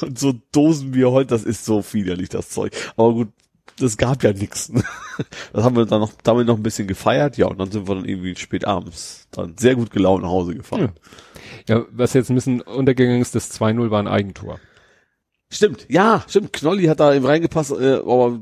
Und 0.02 0.18
so 0.18 0.32
Dosenbier 0.52 1.10
Holz, 1.10 1.28
das 1.28 1.42
ist 1.44 1.64
so 1.64 1.82
widerlich, 1.92 2.28
das 2.28 2.50
Zeug. 2.50 2.72
Aber 2.96 3.12
gut, 3.12 3.28
das 3.78 3.96
gab 3.96 4.22
ja 4.22 4.32
nix. 4.32 4.72
Das 5.52 5.64
haben 5.64 5.76
wir 5.76 5.84
dann 5.84 6.00
noch, 6.00 6.12
damit 6.22 6.46
noch 6.46 6.56
ein 6.56 6.62
bisschen 6.62 6.88
gefeiert, 6.88 7.36
ja, 7.36 7.46
und 7.46 7.58
dann 7.58 7.70
sind 7.70 7.86
wir 7.86 7.94
dann 7.94 8.06
irgendwie 8.06 8.34
spät 8.36 8.64
abends 8.64 9.26
dann 9.32 9.54
sehr 9.58 9.74
gut 9.74 9.90
gelaunt 9.90 10.22
nach 10.22 10.30
Hause 10.30 10.54
gefahren. 10.54 10.92
Ja, 11.68 11.84
was 11.90 12.14
jetzt 12.14 12.30
ein 12.30 12.36
bisschen 12.36 12.62
untergegangen 12.62 13.20
ist, 13.20 13.34
das 13.34 13.60
2-0 13.60 13.90
war 13.90 13.98
ein 14.00 14.08
Eigentor. 14.08 14.58
Stimmt, 15.50 15.84
ja, 15.90 16.24
stimmt. 16.26 16.54
Knolli 16.54 16.86
hat 16.86 17.00
da 17.00 17.12
eben 17.12 17.26
reingepasst, 17.26 17.72
äh, 17.72 17.96
aber 17.96 18.40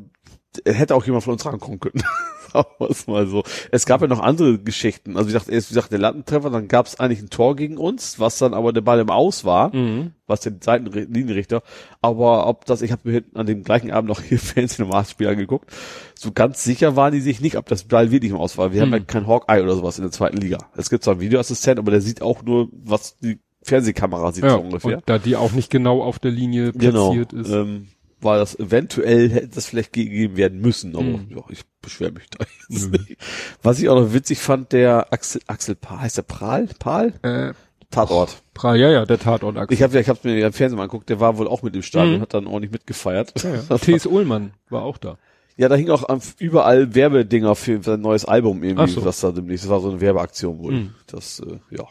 hätte 0.65 0.95
auch 0.95 1.05
jemand 1.05 1.25
von 1.25 1.33
uns 1.33 1.45
rankommen 1.47 1.81
können. 1.81 2.05
Sagen 2.53 2.69
wir 2.79 2.91
es 2.91 3.07
mal 3.07 3.27
so. 3.27 3.43
Es 3.71 3.87
gab 3.87 4.01
ja 4.01 4.07
noch 4.07 4.21
andere 4.21 4.59
Geschichten. 4.59 5.17
Also 5.17 5.29
wie 5.29 5.33
gesagt, 5.33 5.49
erst 5.49 5.71
wie 5.71 5.75
gesagt, 5.75 5.93
der 5.93 5.99
Lattentreffer, 5.99 6.51
dann 6.51 6.69
gab 6.69 6.87
es 6.87 6.99
eigentlich 7.01 7.21
ein 7.21 7.31
Tor 7.31 7.57
gegen 7.57 7.77
uns, 7.77 8.19
was 8.21 8.39
dann 8.39 8.55
aber 8.55 8.73
der 8.73 8.81
Ball 8.81 9.01
im 9.01 9.11
Aus 9.11 9.45
war, 9.45 9.75
Mhm. 9.75 10.13
was 10.27 10.41
den 10.41 10.61
Seitenlinienrichter. 10.61 11.63
Aber 12.01 12.47
ob 12.47 12.65
das, 12.67 12.83
ich 12.83 12.93
habe 12.93 13.03
mir 13.05 13.13
hinten 13.15 13.37
an 13.39 13.47
dem 13.47 13.63
gleichen 13.65 13.91
Abend 13.91 14.09
noch 14.09 14.21
hier 14.23 14.39
Fans 14.39 14.79
im 14.79 14.91
Spiel 15.09 15.29
angeguckt. 15.29 15.71
So 16.15 16.33
ganz 16.33 16.65
sicher 16.65 16.97
waren 16.97 17.13
die 17.13 17.21
sich 17.21 17.41
nicht, 17.41 17.57
ob 17.57 17.67
das 17.67 17.85
Ball 17.85 18.11
wirklich 18.11 18.31
im 18.33 18.39
Aus 18.39 18.59
war. 18.59 18.73
Wir 18.73 18.83
haben 18.83 18.93
ja 18.93 19.01
kein 19.01 19.27
Hawkeye 19.27 19.63
oder 19.63 19.75
sowas 19.77 19.99
in 19.99 20.05
der 20.05 20.13
zweiten 20.13 20.37
Liga. 20.39 20.59
Es 20.77 20.91
gibt 20.91 21.05
zwar 21.05 21.13
einen 21.15 21.21
Videoassistent, 21.21 21.79
aber 21.79 21.91
der 21.91 22.01
sieht 22.01 22.23
auch 22.23 22.43
nur, 22.43 22.69
was 22.73 23.17
die 23.19 23.39
Fernsehkamera 23.63 24.33
sieht 24.33 24.45
Ja, 24.45 24.51
so 24.51 24.61
ungefähr. 24.61 24.97
und 24.99 25.03
da 25.07 25.19
die 25.19 25.37
auch 25.37 25.53
nicht 25.53 25.71
genau 25.71 26.03
auf 26.03 26.19
der 26.19 26.31
Linie 26.31 26.73
Genau. 26.73 27.13
platziert 27.13 27.33
ist. 27.33 27.51
Ähm, 27.51 27.89
war 28.21 28.39
das 28.39 28.59
eventuell 28.59 29.31
hätte 29.31 29.49
das 29.49 29.67
vielleicht 29.67 29.93
gegeben 29.93 30.37
werden 30.37 30.61
müssen, 30.61 30.95
aber 30.95 31.05
Mhm. 31.05 31.29
ja, 31.31 31.43
ich 31.51 31.61
beschwere 31.83 32.13
mich 32.13 32.29
da 32.31 32.45
jetzt 32.69 32.91
nicht. 32.93 33.17
Was 33.63 33.79
ich 33.81 33.89
auch 33.89 34.01
noch 34.01 34.13
witzig 34.13 34.39
fand, 34.39 34.73
der 34.73 35.13
Axel 35.13 35.41
Axel 35.47 35.75
Pahl, 35.77 36.01
heißt 36.01 36.17
der 36.19 36.23
Prahl? 36.23 36.69
Pahl? 36.79 37.15
Äh, 37.23 37.53
Tatort. 37.91 38.43
Pra, 38.53 38.75
ja, 38.75 38.91
ja, 38.91 39.07
der 39.07 39.19
Tatort 39.19 39.57
Ich 39.73 39.83
habe 39.83 39.99
ich 39.99 40.09
hab's 40.09 40.23
mir 40.25 40.47
im 40.47 40.53
Fernsehen 40.53 40.77
mal 40.77 40.83
angeguckt, 40.83 41.09
der 41.09 41.21
war 41.21 41.39
wohl 41.39 41.49
auch 41.49 41.63
mit 41.63 41.75
im 41.75 41.83
Stadion, 41.83 42.17
Mhm. 42.19 42.21
hat 42.23 42.35
dann 42.35 42.47
ordentlich 42.47 42.73
mitgefeiert. 42.73 43.33
ja, 43.43 43.55
ja. 43.71 43.79
T.S. 43.79 44.05
Ullmann 44.07 44.53
war 44.69 44.83
auch 44.83 44.99
da. 44.99 45.17
Ja, 45.57 45.69
da 45.69 45.75
hing 45.75 45.89
auch 45.91 46.05
überall 46.39 46.95
Werbedinger 46.95 47.55
für 47.57 47.83
sein 47.83 48.01
neues 48.01 48.25
Album 48.25 48.63
irgendwie, 48.63 48.91
so. 48.91 49.05
was 49.05 49.21
da 49.21 49.33
demnächst, 49.33 49.65
das 49.65 49.71
war 49.71 49.81
so 49.81 49.91
eine 49.91 50.01
Werbeaktion 50.01 50.59
wohl. 50.61 50.73
Mhm. 50.73 50.95
Das, 51.07 51.41
äh, 51.41 51.59
ja. 51.75 51.85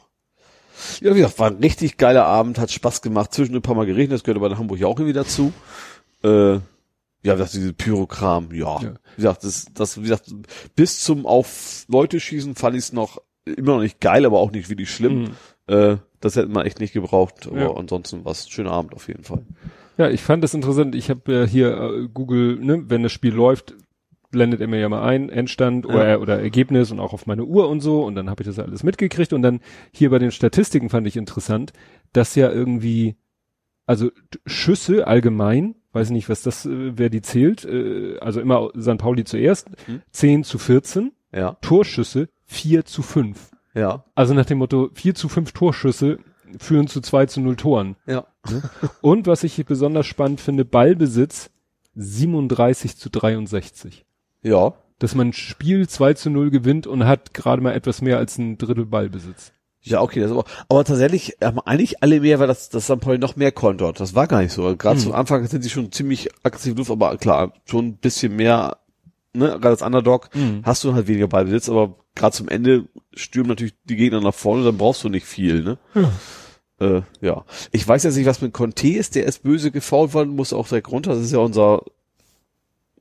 Ja, 1.01 1.11
wie 1.15 1.19
gesagt, 1.19 1.39
war 1.39 1.47
ein 1.49 1.57
richtig 1.57 1.97
geiler 1.97 2.25
Abend, 2.25 2.59
hat 2.59 2.72
Spaß 2.72 3.01
gemacht, 3.01 3.33
zwischen 3.33 3.56
ein 3.56 3.61
paar 3.64 3.73
Mal 3.75 3.88
geregnet, 3.88 4.14
das 4.14 4.23
gehört 4.23 4.38
aber 4.38 4.51
in 4.51 4.59
Hamburg 4.59 4.80
ja 4.80 4.85
auch 4.88 4.97
irgendwie 4.99 5.14
dazu. 5.14 5.51
Äh, 6.27 6.59
ja, 7.23 7.33
wie 7.33 7.38
gesagt, 7.38 7.53
diese 7.56 7.73
Pyrokram, 7.73 8.49
ja. 8.53 8.81
Ja. 8.81 8.93
Wie 9.15 9.22
gesagt, 9.22 9.43
das, 9.43 9.65
das, 9.73 9.97
wie 9.97 10.03
gesagt, 10.03 10.33
bis 10.75 10.99
zum 11.01 11.25
auf 11.25 11.85
Leute 11.89 12.19
schießen 12.19 12.56
fand 12.56 12.75
ich 12.75 12.83
es 12.83 12.93
noch 12.93 13.22
immer 13.45 13.75
noch 13.75 13.81
nicht 13.81 13.99
geil, 13.99 14.25
aber 14.25 14.39
auch 14.39 14.51
nicht 14.51 14.69
wirklich 14.69 14.91
schlimm. 14.91 15.22
Mhm. 15.23 15.73
Äh, 15.73 15.97
das 16.19 16.35
hätten 16.35 16.53
wir 16.53 16.65
echt 16.65 16.80
nicht 16.80 16.93
gebraucht, 16.93 17.47
aber 17.47 17.59
Ja. 17.59 17.72
ansonsten 17.75 18.23
war 18.25 18.31
es 18.31 18.49
schöner 18.49 18.72
Abend 18.72 18.93
auf 18.93 19.07
jeden 19.07 19.23
Fall. 19.23 19.43
Ja, 19.97 20.09
ich 20.09 20.22
fand 20.22 20.43
das 20.43 20.53
interessant. 20.53 20.95
Ich 20.95 21.09
habe 21.09 21.31
ja 21.33 21.43
hier 21.45 21.77
äh, 21.77 22.07
Google, 22.14 22.57
ne, 22.59 22.83
wenn 22.88 23.03
das 23.03 23.11
Spiel 23.11 23.33
läuft, 23.33 23.75
blendet 24.30 24.61
er 24.61 24.67
mir 24.67 24.80
ja 24.80 24.89
mal 24.89 25.03
ein, 25.03 25.30
Endstand 25.30 25.85
Ja. 25.85 25.91
oder, 25.95 26.22
oder 26.22 26.39
Ergebnis 26.41 26.91
und 26.91 26.99
auch 26.99 27.14
auf 27.14 27.25
meine 27.25 27.45
Uhr 27.45 27.67
und 27.69 27.81
so. 27.81 28.03
Und 28.06 28.15
dann 28.15 28.30
habe 28.30 28.43
ich 28.43 28.47
das 28.47 28.59
alles 28.59 28.83
mitgekriegt. 28.83 29.33
Und 29.33 29.41
dann 29.41 29.59
hier 29.91 30.09
bei 30.09 30.19
den 30.19 30.31
Statistiken 30.31 30.89
fand 30.89 31.07
ich 31.07 31.17
interessant, 31.17 31.73
dass 32.14 32.35
ja 32.35 32.51
irgendwie, 32.51 33.15
also 33.85 34.11
Schüsse 34.45 35.07
allgemein, 35.07 35.75
weiß 35.98 36.09
nicht, 36.11 36.30
was 36.30 36.42
das, 36.43 36.66
äh, 36.66 36.98
wer 36.98 37.09
die 37.09 37.22
zählt, 37.22 37.66
äh, 37.66 38.17
also 38.19 38.40
immer 38.40 38.69
St. 38.80 38.98
Pauli 38.98 39.24
zuerst, 39.26 39.67
Hm. 39.85 40.01
10 40.11 40.43
zu 40.43 40.58
14, 40.59 41.11
Ja, 41.34 41.58
Torschüsse 41.61 42.30
4 42.45 42.85
zu 42.85 43.01
5. 43.01 43.51
ja, 43.74 44.06
Also 44.16 44.34
nach 44.34 44.45
dem 44.45 44.59
Motto, 44.59 44.90
4 44.93 45.14
zu 45.16 45.27
5 45.30 45.51
Torschüsse 45.51 46.19
führen 46.59 46.88
zu 46.88 47.01
2 47.01 47.26
zu 47.26 47.42
0 47.42 47.56
Toren. 47.58 47.95
ja. 48.06 48.26
Und 49.01 49.27
was 49.27 49.43
ich 49.43 49.53
hier 49.56 49.66
besonders 49.66 50.06
spannend 50.06 50.40
finde, 50.40 50.64
Ballbesitz 50.64 51.50
37 51.95 52.95
zu 52.98 53.09
63. 53.09 54.06
Ja, 54.43 54.74
Dass 55.00 55.14
man 55.16 55.30
ein 55.30 55.34
Spiel 55.34 55.88
2 55.90 56.14
zu 56.14 56.30
0 56.30 56.50
gewinnt 56.50 56.88
und 56.88 57.06
hat 57.06 57.34
gerade 57.34 57.61
mal 57.61 57.74
etwas 57.74 58.01
mehr 58.01 58.17
als 58.17 58.38
ein 58.38 58.58
Drittel 58.58 58.85
Ballbesitz. 58.85 59.51
Ja, 59.90 60.01
okay, 60.01 60.19
das 60.19 60.32
aber, 60.32 60.45
aber 60.69 60.83
tatsächlich 60.85 61.38
haben 61.43 61.59
eigentlich 61.59 62.01
alle 62.03 62.19
mehr, 62.22 62.40
weil 62.40 62.48
das, 62.48 62.69
das 62.69 62.85
St. 62.85 62.99
Pauli 62.99 63.17
noch 63.17 63.35
mehr 63.35 63.51
kontert. 63.51 63.99
Das 63.99 64.16
war 64.16 64.27
gar 64.27 64.41
nicht 64.41 64.51
so. 64.53 64.75
Gerade 64.75 64.98
Hm. 64.98 65.03
zum 65.03 65.14
Anfang 65.14 65.45
sind 65.48 65.61
sie 65.64 65.69
schon 65.69 65.91
ziemlich 65.91 66.30
aggressiv 66.43 66.77
Luft, 66.77 66.91
aber 66.91 67.17
klar, 67.17 67.53
schon 67.66 67.85
ein 67.88 67.98
bisschen 67.98 68.35
mehr, 68.35 68.77
ne, 69.33 69.48
gerade 69.49 69.69
als 69.69 69.82
Underdog 69.82 70.30
Mhm. 70.35 70.61
hast 70.64 70.83
du 70.83 70.93
halt 70.93 71.07
weniger 71.07 71.27
Ballbesitz, 71.27 71.69
aber 71.69 71.95
gerade 72.16 72.35
zum 72.35 72.48
Ende 72.49 72.85
stürmen 73.14 73.49
natürlich 73.49 73.74
die 73.85 73.95
Gegner 73.95 74.22
nach 74.22 74.33
vorne, 74.33 74.64
dann 74.64 74.77
brauchst 74.77 75.03
du 75.03 75.09
nicht 75.09 75.25
viel, 75.25 75.64
ne? 75.64 75.77
Ja. 75.95 76.11
Äh, 76.80 77.01
ja. 77.22 77.43
Ich 77.72 77.88
weiß 77.88 78.03
jetzt 78.03 78.16
nicht, 78.17 78.25
was 78.27 78.41
mit 78.41 78.53
Conte 78.53 78.88
ist, 78.90 79.16
der 79.16 79.25
ist 79.25 79.41
böse 79.43 79.72
gefault 79.72 80.14
worden, 80.14 80.35
muss 80.35 80.53
auch 80.53 80.67
direkt 80.67 80.91
runter. 80.91 81.11
Das 81.16 81.22
ist 81.24 81.32
ja 81.32 81.40
unser 81.40 81.82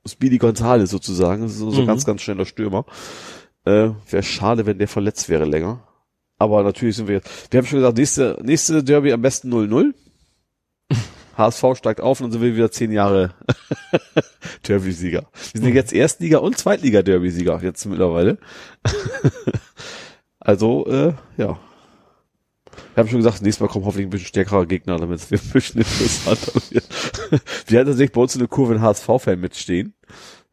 Speedy 0.07 0.37
Gonzales 0.37 0.89
sozusagen. 0.89 1.43
Das 1.43 1.51
ist 1.51 1.59
so 1.59 1.69
Mhm. 1.81 1.85
ganz, 1.85 2.05
ganz 2.05 2.21
schneller 2.21 2.45
Stürmer. 2.45 2.85
Äh, 3.65 3.89
Wäre 4.09 4.23
schade, 4.23 4.65
wenn 4.65 4.77
der 4.79 4.87
verletzt 4.87 5.29
wäre 5.29 5.45
länger. 5.45 5.81
Aber 6.39 6.63
natürlich 6.63 6.95
sind 6.95 7.07
wir 7.07 7.15
jetzt, 7.15 7.51
wir 7.51 7.59
haben 7.59 7.65
schon 7.65 7.79
gesagt, 7.79 7.97
nächste, 7.97 8.39
nächste 8.43 8.83
Derby 8.83 9.11
am 9.11 9.21
besten 9.21 9.51
0-0. 9.51 9.93
HSV 11.37 11.63
steigt 11.75 12.01
auf 12.01 12.19
und 12.19 12.25
dann 12.25 12.31
sind 12.33 12.41
wir 12.41 12.55
wieder 12.55 12.71
zehn 12.71 12.91
Jahre 12.91 13.33
Derby-Sieger. 14.67 15.27
Wir 15.53 15.61
sind 15.61 15.73
jetzt 15.73 15.93
Erstliga- 15.93 16.39
und 16.39 16.57
Zweitliga-Derby-Sieger 16.57 17.59
jetzt 17.63 17.85
mittlerweile. 17.85 18.37
also, 20.39 20.85
äh, 20.87 21.13
ja. 21.37 21.59
Wir 22.93 23.01
haben 23.03 23.09
schon 23.09 23.19
gesagt, 23.19 23.41
nächstes 23.41 23.61
Mal 23.61 23.67
kommt 23.67 23.85
hoffentlich 23.85 24.07
ein 24.07 24.11
bisschen 24.11 24.27
stärkerer 24.27 24.65
Gegner, 24.65 24.97
damit 24.97 25.19
es 25.19 25.31
ein 25.31 25.51
bisschen 25.53 25.81
interessanter 25.81 26.53
wird. 26.69 26.85
Wir 27.67 27.79
hatten 27.79 27.89
tatsächlich 27.89 28.11
bei 28.11 28.21
uns 28.21 28.35
in 28.35 28.39
der 28.39 28.47
Kurve 28.47 28.73
einen 28.73 28.83
HSV-Fan 28.83 29.39
mitstehen. 29.39 29.93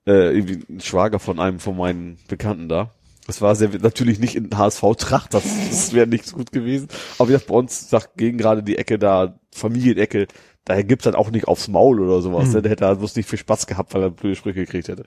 Äh, 0.06 0.36
irgendwie 0.36 0.60
ein 0.70 0.80
Schwager 0.80 1.18
von 1.18 1.40
einem 1.40 1.58
von 1.58 1.76
meinen 1.76 2.18
Bekannten 2.28 2.68
da. 2.68 2.90
Das 3.26 3.40
war 3.40 3.54
sehr, 3.54 3.70
natürlich 3.80 4.18
nicht 4.18 4.36
in 4.36 4.50
HSV-Tracht, 4.56 5.32
das, 5.32 5.42
das 5.70 5.92
wäre 5.94 6.06
nicht 6.06 6.26
so 6.26 6.36
gut 6.36 6.52
gewesen. 6.52 6.88
Aber 7.18 7.28
wie 7.28 7.32
gesagt, 7.32 7.48
bei 7.48 7.54
uns 7.54 7.88
sagt 7.88 8.16
gegen 8.16 8.36
gerade 8.38 8.62
die 8.62 8.76
Ecke 8.76 8.98
da, 8.98 9.38
Familienecke, 9.50 10.26
daher 10.66 10.84
gibt's 10.84 11.04
dann 11.04 11.14
auch 11.14 11.30
nicht 11.30 11.48
aufs 11.48 11.68
Maul 11.68 12.00
oder 12.00 12.20
sowas. 12.20 12.48
Mhm. 12.48 12.62
Der 12.62 12.70
hätte 12.72 12.86
halt 12.86 12.98
bloß 12.98 13.16
nicht 13.16 13.28
viel 13.28 13.38
Spaß 13.38 13.66
gehabt, 13.66 13.94
weil 13.94 14.02
er 14.02 14.10
blöde 14.10 14.36
Sprüche 14.36 14.60
gekriegt 14.60 14.88
hätte. 14.88 15.04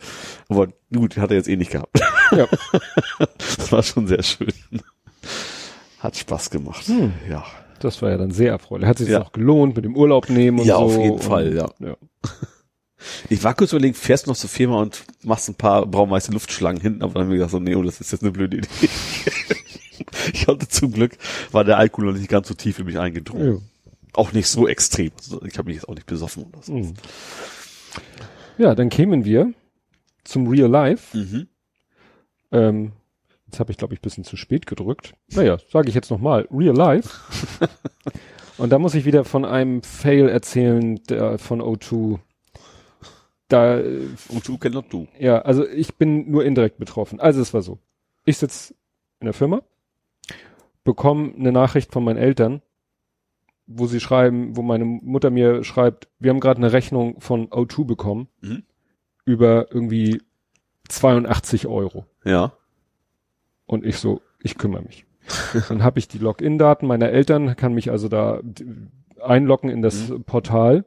Aber 0.50 0.68
gut, 0.94 1.18
hat 1.18 1.30
er 1.32 1.38
jetzt 1.38 1.48
eh 1.50 1.56
nicht 1.58 1.72
gehabt. 1.72 2.00
Ja. 2.32 2.48
Das 3.58 3.72
war 3.72 3.84
schon 3.84 4.08
sehr 4.08 4.24
schön. 4.24 4.52
Hat 6.00 6.16
Spaß 6.16 6.50
gemacht. 6.50 6.88
Hm. 6.88 7.12
Ja. 7.30 7.44
Das 7.80 8.02
war 8.02 8.10
ja 8.10 8.18
dann 8.18 8.32
sehr 8.32 8.52
erfreulich. 8.52 8.88
Hat 8.88 8.98
sich 8.98 9.10
Ja. 9.10 9.20
das 9.20 9.28
auch 9.28 9.32
gelohnt 9.34 9.76
mit 9.76 9.86
dem 9.86 9.96
Urlaub 9.96 10.30
nehmen 10.30 10.60
und 10.60 10.66
Ja, 10.66 10.78
so. 10.78 10.82
auf 10.86 10.98
jeden 10.98 11.12
und, 11.12 11.24
Fall, 11.24 11.54
ja. 11.56 11.70
ja. 11.80 11.96
Ich 13.30 13.44
war 13.44 13.54
kurz 13.54 13.74
überlegt, 13.74 13.98
fährst 13.98 14.26
du 14.26 14.32
noch 14.32 14.38
zur 14.38 14.50
Firma 14.50 14.82
und 14.82 15.04
machst 15.24 15.50
ein 15.50 15.56
paar 15.56 15.86
braunweiße 15.86 16.32
Luftschlangen 16.32 16.82
hinten, 16.82 17.04
aber 17.04 17.14
dann 17.14 17.24
haben 17.24 17.30
wir 17.30 17.38
gesagt, 17.38 17.52
so, 17.52 17.60
nee, 17.60 17.76
oh, 17.76 17.84
das 17.84 18.02
ist 18.02 18.12
jetzt 18.12 18.24
eine 18.24 18.32
blöde 18.32 18.58
Idee. 18.58 18.68
ich 20.34 20.48
hatte 20.48 20.68
zum 20.68 20.92
Glück, 20.92 21.18
war 21.52 21.64
der 21.64 21.78
Alkohol 21.78 22.12
noch 22.12 22.18
nicht 22.18 22.30
ganz 22.30 22.48
so 22.48 22.54
tief 22.54 22.80
in 22.80 22.86
mich 22.86 22.98
eingedrungen. 22.98 23.56
Ja. 23.56 23.92
Auch 24.14 24.34
nicht 24.34 24.48
so 24.48 24.68
extrem. 24.68 25.12
Also 25.18 25.44
ich 25.44 25.58
habe 25.58 25.68
mich 25.68 25.76
jetzt 25.76 25.90
auch 25.90 25.94
nicht 25.94 26.08
besoffen 26.08 26.46
oder 26.46 26.64
so. 26.64 26.74
Mhm. 26.74 26.94
Ja, 28.58 28.74
dann 28.74 28.90
kämen 28.90 29.26
wir 29.26 29.54
zum 30.24 30.48
Real 30.48 30.70
Life. 30.70 31.16
Mhm. 31.16 31.48
Ähm, 32.52 32.92
jetzt 33.46 33.60
habe 33.60 33.72
ich, 33.72 33.78
glaube 33.78 33.94
ich, 33.94 34.02
bisschen 34.02 34.24
zu 34.24 34.36
spät 34.36 34.66
gedrückt. 34.66 35.14
Naja, 35.30 35.58
sage 35.72 35.90
ich 35.90 35.96
jetzt 35.96 36.10
nochmal. 36.10 36.48
Real 36.52 36.76
Life. 36.76 37.10
Und 38.58 38.72
da 38.72 38.80
muss 38.80 38.96
ich 38.96 39.06
wieder 39.06 39.24
von 39.24 39.46
einem 39.46 39.84
Fail 39.84 40.28
erzählen 40.30 41.00
der, 41.10 41.38
von 41.38 41.62
O2. 41.62 42.20
Da, 43.50 43.78
Und 43.78 44.46
du 44.48 44.58
kennst 44.58 44.78
du. 44.92 45.08
ja, 45.20 45.40
also 45.40 45.66
ich 45.68 45.96
bin 45.96 46.30
nur 46.30 46.44
indirekt 46.44 46.78
betroffen. 46.80 47.20
Also 47.20 47.42
es 47.42 47.54
war 47.54 47.62
so. 47.62 47.80
Ich 48.26 48.38
sitz 48.38 48.74
in 49.22 49.26
der 49.26 49.34
Firma, 49.34 49.62
bekomme 50.84 51.34
eine 51.38 51.52
Nachricht 51.52 51.92
von 51.94 52.04
meinen 52.04 52.18
Eltern, 52.18 52.62
wo 53.66 53.88
sie 53.88 54.00
schreiben, 54.00 54.56
wo 54.56 54.62
meine 54.62 54.86
Mutter 54.86 55.30
mir 55.30 55.64
schreibt, 55.64 56.08
wir 56.20 56.32
haben 56.32 56.40
gerade 56.40 56.58
eine 56.58 56.72
Rechnung 56.74 57.20
von 57.22 57.48
O2 57.50 57.86
bekommen 57.86 58.28
Mhm. 58.42 58.64
über 59.26 59.72
irgendwie 59.72 60.22
82 60.90 61.68
Euro. 61.68 62.06
Ja. 62.24 62.54
Und 63.66 63.86
ich 63.86 63.98
so, 63.98 64.22
ich 64.42 64.58
kümmere 64.58 64.82
mich. 64.84 65.06
Dann 65.70 65.84
habe 65.84 66.00
ich 66.00 66.08
die 66.08 66.20
Login-Daten 66.20 66.88
meiner 66.88 67.10
Eltern, 67.10 67.56
kann 67.58 67.74
mich 67.74 67.92
also 67.92 68.08
da 68.08 68.42
einloggen 69.22 69.70
in 69.70 69.82
das 69.82 70.14
Portal, 70.26 70.86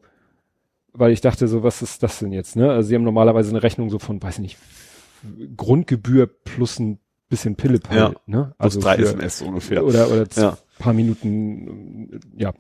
weil 0.93 1.13
ich 1.13 1.21
dachte 1.21 1.47
so, 1.49 1.63
was 1.63 1.83
ist 1.83 2.03
das 2.03 2.19
denn 2.19 2.33
jetzt? 2.33 2.57
Ne? 2.57 2.71
Also 2.71 2.89
sie 2.89 2.95
haben 2.95 3.05
normalerweise 3.05 3.51
eine 3.51 3.63
Rechnung 3.63 3.91
so 3.91 3.99
von, 3.99 4.23
weiß 4.23 4.37
ich 4.37 4.41
nicht, 4.43 4.59
Grundgebühr 5.57 6.27
plus 6.27 6.79
ein 6.79 6.99
bisschen 7.29 7.57
Pillepalle. 7.57 8.01
Ja. 8.01 8.13
Ne? 8.27 8.55
Also 8.59 8.81
drei 8.81 8.97
für- 8.97 9.03
SMS 9.03 9.43
ungefähr. 9.43 9.85
oder 9.85 10.09
oder 10.11 10.27
Ja. 10.37 10.59
paar 10.79 10.93
Minuten, 10.93 12.21
ja. 12.37 12.53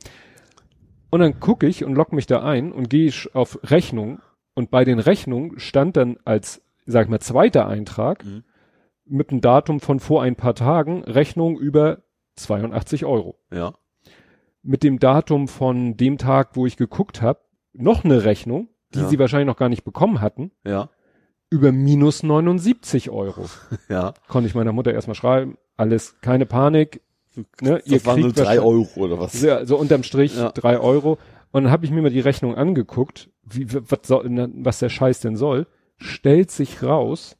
Und 1.10 1.20
dann 1.20 1.40
gucke 1.40 1.66
ich 1.66 1.84
und 1.84 1.94
logge 1.94 2.14
mich 2.14 2.26
da 2.26 2.42
ein 2.42 2.70
und 2.72 2.88
gehe 2.88 3.06
ich 3.06 3.34
auf 3.34 3.58
Rechnung 3.64 4.20
und 4.54 4.70
bei 4.70 4.84
den 4.84 5.00
Rechnungen 5.00 5.58
stand 5.58 5.96
dann 5.96 6.18
als, 6.24 6.62
sag 6.86 7.04
ich 7.06 7.10
mal, 7.10 7.20
zweiter 7.20 7.66
Eintrag 7.66 8.24
Mhm. 8.24 8.44
mit 9.06 9.30
einem 9.30 9.40
Datum 9.40 9.80
von 9.80 9.98
vor 9.98 10.22
ein 10.22 10.36
paar 10.36 10.54
Tagen 10.54 11.02
Rechnung 11.02 11.58
über 11.58 12.02
82 12.36 13.04
Euro. 13.04 13.38
Ja. 13.52 13.74
Mit 14.62 14.84
dem 14.84 14.98
Datum 15.00 15.48
von 15.48 15.96
dem 15.96 16.16
Tag, 16.18 16.50
wo 16.54 16.66
ich 16.66 16.76
geguckt 16.76 17.22
habe, 17.22 17.40
noch 17.72 18.04
eine 18.04 18.24
Rechnung, 18.24 18.68
die 18.94 19.00
Ja. 19.00 19.08
sie 19.08 19.18
wahrscheinlich 19.18 19.46
noch 19.46 19.56
gar 19.56 19.68
nicht 19.68 19.84
bekommen 19.84 20.20
hatten, 20.20 20.50
Ja. 20.66 20.90
über 21.50 21.72
minus 21.72 22.22
79 22.22 23.10
Euro. 23.10 23.44
Ja. 23.88 24.14
Konnte 24.28 24.48
ich 24.48 24.54
meiner 24.54 24.72
Mutter 24.72 24.92
erstmal 24.92 25.14
schreiben, 25.14 25.56
alles, 25.76 26.20
keine 26.20 26.46
Panik, 26.46 27.00
ne, 27.60 27.82
Das 27.86 28.04
waren 28.06 28.20
nur 28.20 28.32
drei 28.32 28.60
Euro 28.60 28.88
oder 28.96 29.18
was? 29.18 29.40
ja, 29.40 29.64
so 29.64 29.76
unterm 29.76 30.02
Strich 30.02 30.36
Ja. 30.36 30.50
drei 30.50 30.78
Euro. 30.78 31.18
Und 31.52 31.64
dann 31.64 31.72
habe 31.72 31.84
ich 31.84 31.90
mir 31.90 32.02
mal 32.02 32.10
die 32.10 32.20
Rechnung 32.20 32.54
angeguckt, 32.54 33.30
wie, 33.42 33.66
was, 33.72 34.00
soll, 34.04 34.24
was 34.62 34.78
der 34.78 34.88
Scheiß 34.88 35.20
denn 35.20 35.36
soll. 35.36 35.66
stellt 35.96 36.50
sich 36.50 36.82
raus, 36.82 37.36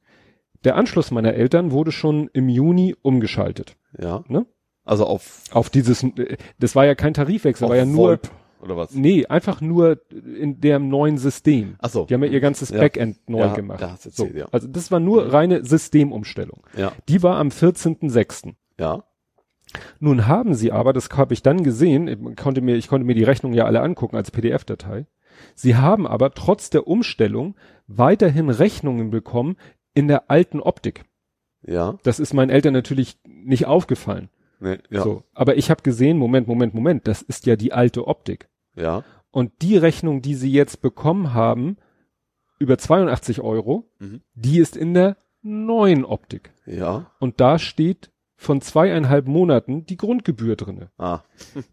der 0.65 0.77
Anschluss 0.77 1.11
meiner 1.13 1.33
Eltern 1.35 1.71
wurde 1.71 1.93
schon 1.93 2.29
im 2.35 2.49
Juni 2.51 2.95
umgeschaltet. 3.03 3.77
Ja. 3.99 4.23
Ne? 4.29 4.45
Also 4.85 5.07
auf, 5.07 5.45
Auf 5.53 5.71
dieses, 5.71 6.03
äh, 6.03 6.37
das 6.59 6.75
war 6.77 6.85
ja 6.85 6.95
kein 6.95 7.15
Tarifwechsel, 7.15 7.69
war 7.69 7.77
ja 7.77 7.87
nur, 7.87 8.09
VoIP 8.09 8.31
oder 8.63 8.77
was? 8.77 8.95
nee, 8.95 9.27
einfach 9.27 9.61
nur 9.61 10.01
in 10.11 10.61
dem 10.61 10.89
neuen 10.89 11.19
System. 11.19 11.77
Ach 11.81 11.91
so. 11.91 12.05
Die 12.07 12.15
haben 12.15 12.23
ja 12.25 12.31
ihr 12.31 12.41
ganzes 12.41 12.71
Ja. 12.71 12.79
Backend 12.81 13.29
neu 13.29 13.41
Ja, 13.41 13.55
gemacht. 13.55 13.81
du 14.05 14.11
so. 14.11 14.27
ja. 14.27 14.47
Also 14.53 14.69
das 14.69 14.91
war 14.91 15.01
nur 15.01 15.33
reine 15.33 15.65
Systemumstellung. 15.65 16.63
Ja. 16.77 16.93
Die 17.09 17.23
war 17.23 17.37
am 17.39 17.49
14.06. 17.49 18.55
Ja. 18.79 19.05
Nun 20.01 20.27
haben 20.27 20.55
sie 20.55 20.73
aber, 20.73 20.93
das 20.93 21.09
habe 21.11 21.33
ich 21.33 21.43
dann 21.43 21.63
gesehen, 21.63 22.09
ich 22.09 22.37
konnte 22.37 22.61
mir, 22.61 22.77
ich 22.77 22.89
konnte 22.89 23.07
mir 23.07 23.15
die 23.15 23.23
Rechnung 23.25 23.53
ja 23.53 23.67
alle 23.67 23.81
angucken 23.83 24.17
als 24.17 24.31
PDF-Datei. 24.31 25.07
Sie 25.55 25.77
haben 25.77 26.07
aber 26.07 26.33
trotz 26.35 26.71
der 26.71 26.87
Umstellung 26.89 27.55
weiterhin 27.87 28.51
Rechnungen 28.51 29.11
bekommen 29.11 29.57
in 29.95 30.09
der 30.09 30.31
alten 30.31 30.61
Optik. 30.61 31.05
Ja. 31.67 31.99
Das 32.03 32.19
ist 32.21 32.35
meinen 32.35 32.51
Eltern 32.51 32.73
natürlich 32.73 33.19
nicht 33.25 33.67
aufgefallen. 33.67 34.29
Nee, 34.61 34.79
ja. 34.91 35.03
So. 35.03 35.23
Aber 35.35 35.57
ich 35.57 35.71
habe 35.71 35.83
gesehen, 35.83 36.19
Moment, 36.19 36.47
Moment, 36.49 36.75
Moment, 36.75 37.07
das 37.09 37.23
ist 37.23 37.47
ja 37.47 37.57
die 37.57 37.73
alte 37.73 38.07
Optik. 38.07 38.49
Ja. 38.77 39.05
Und 39.31 39.53
die 39.63 39.77
Rechnung, 39.77 40.23
die 40.23 40.35
sie 40.35 40.51
jetzt 40.53 40.81
bekommen 40.83 41.35
haben, 41.35 41.77
über 42.59 42.77
82 42.79 43.41
Euro, 43.41 43.89
Mhm. 43.99 44.21
die 44.35 44.59
ist 44.59 44.77
in 44.77 44.95
der 44.95 45.17
neuen 45.43 46.05
Optik. 46.05 46.53
Ja. 46.67 47.11
Und 47.19 47.41
da 47.41 47.59
steht 47.59 48.11
von 48.37 48.61
zweieinhalb 48.61 49.27
Monaten 49.27 49.85
die 49.87 49.97
Grundgebühr 49.97 50.57
drinne. 50.57 50.91
Ah. 50.99 51.21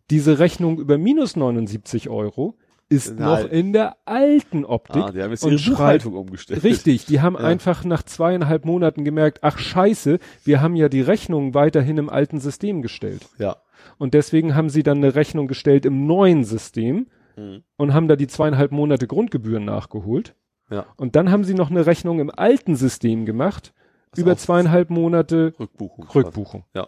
Diese 0.10 0.40
Rechnung 0.40 0.80
über 0.80 0.98
minus 0.98 1.36
79 1.36 2.10
Euro 2.10 2.58
ist 2.90 3.08
In 3.10 3.16
noch 3.18 3.36
alten. 3.38 3.54
in 3.56 3.74
der 3.74 3.98
alten 4.06 4.64
Optik. 4.66 5.04
ah, 5.04 5.12
die 5.12 5.22
haben 5.22 5.32
jetzt 5.32 5.44
und 5.44 5.52
ihre 5.54 5.72
Buchhaltung 5.72 6.14
umgestellt. 6.16 6.64
Richtig, 6.64 7.06
die 7.06 7.20
haben 7.22 7.36
Ja. 7.36 7.42
einfach 7.42 7.84
nach 7.84 8.04
zweieinhalb 8.04 8.64
Monaten 8.66 9.04
gemerkt, 9.04 9.40
ach 9.42 9.58
scheiße, 9.60 10.20
wir 10.46 10.62
haben 10.62 10.76
ja 10.76 10.88
die 10.90 11.02
Rechnung 11.02 11.54
weiterhin 11.54 11.98
im 11.98 12.10
alten 12.10 12.40
System 12.40 12.82
gestellt. 12.82 13.28
Ja. 13.38 13.58
Und 13.98 14.14
deswegen 14.14 14.56
haben 14.56 14.70
sie 14.70 14.84
dann 14.84 14.98
eine 14.98 15.16
Rechnung 15.16 15.48
gestellt 15.48 15.86
im 15.86 16.06
neuen 16.08 16.44
System 16.44 17.08
Mhm. 17.36 17.64
und 17.76 17.94
haben 17.94 18.08
da 18.08 18.16
die 18.16 18.28
zweieinhalb 18.28 18.72
Monate 18.72 19.06
Grundgebühren 19.06 19.66
nachgeholt. 19.66 20.34
Ja. 20.70 20.86
Und 20.98 21.16
dann 21.16 21.30
haben 21.32 21.44
sie 21.44 21.54
noch 21.54 21.70
eine 21.70 21.86
Rechnung 21.86 22.20
im 22.20 22.30
alten 22.30 22.76
System 22.76 23.26
gemacht, 23.26 23.74
Also 24.12 24.22
über 24.24 24.38
zweieinhalb 24.38 24.90
Monate 24.90 25.54
Rückbuchung. 25.60 26.06
Rückbuchung. 26.16 26.64
Ja. 26.74 26.88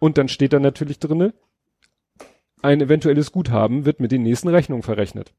Und 0.00 0.18
dann 0.18 0.28
steht 0.28 0.52
da 0.52 0.58
natürlich 0.60 0.98
drinne, 0.98 1.34
ein 2.62 2.80
eventuelles 2.80 3.32
Guthaben 3.32 3.84
wird 3.84 4.00
mit 4.00 4.12
den 4.12 4.22
nächsten 4.22 4.48
Rechnungen 4.48 4.82
verrechnet. 4.82 5.32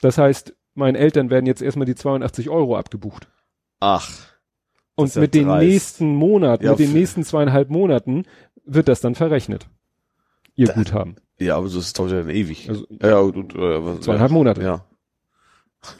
Das 0.00 0.18
heißt, 0.18 0.54
meinen 0.74 0.94
Eltern 0.96 1.30
werden 1.30 1.46
jetzt 1.46 1.62
erstmal 1.62 1.86
die 1.86 1.94
82 1.94 2.50
Euro 2.50 2.76
abgebucht. 2.76 3.28
Ach. 3.80 4.08
Und 4.94 5.06
ist 5.06 5.16
ja 5.16 5.22
mit 5.22 5.34
den 5.34 5.46
dreist. 5.46 5.66
nächsten 5.66 6.14
Monaten, 6.14 6.64
Ja, 6.64 6.70
mit 6.72 6.80
den 6.80 6.92
nächsten 6.92 7.24
zweieinhalb 7.24 7.70
Monaten 7.70 8.24
wird 8.64 8.88
das 8.88 9.00
dann 9.00 9.14
verrechnet. 9.14 9.68
Ihr 10.54 10.66
Da- 10.66 10.74
Guthaben. 10.74 11.16
Ja, 11.38 11.56
aber 11.56 11.68
das 11.68 11.92
dauert 11.92 12.12
ja 12.12 12.18
dann 12.20 12.30
ewig. 12.30 12.68
Also 12.68 12.86
ja, 13.02 13.18
und, 13.18 13.36
und 13.36 13.54
äh, 13.54 13.84
was, 13.84 14.00
zweieinhalb 14.00 14.30
Monate. 14.30 14.62
Ja. 14.62 14.84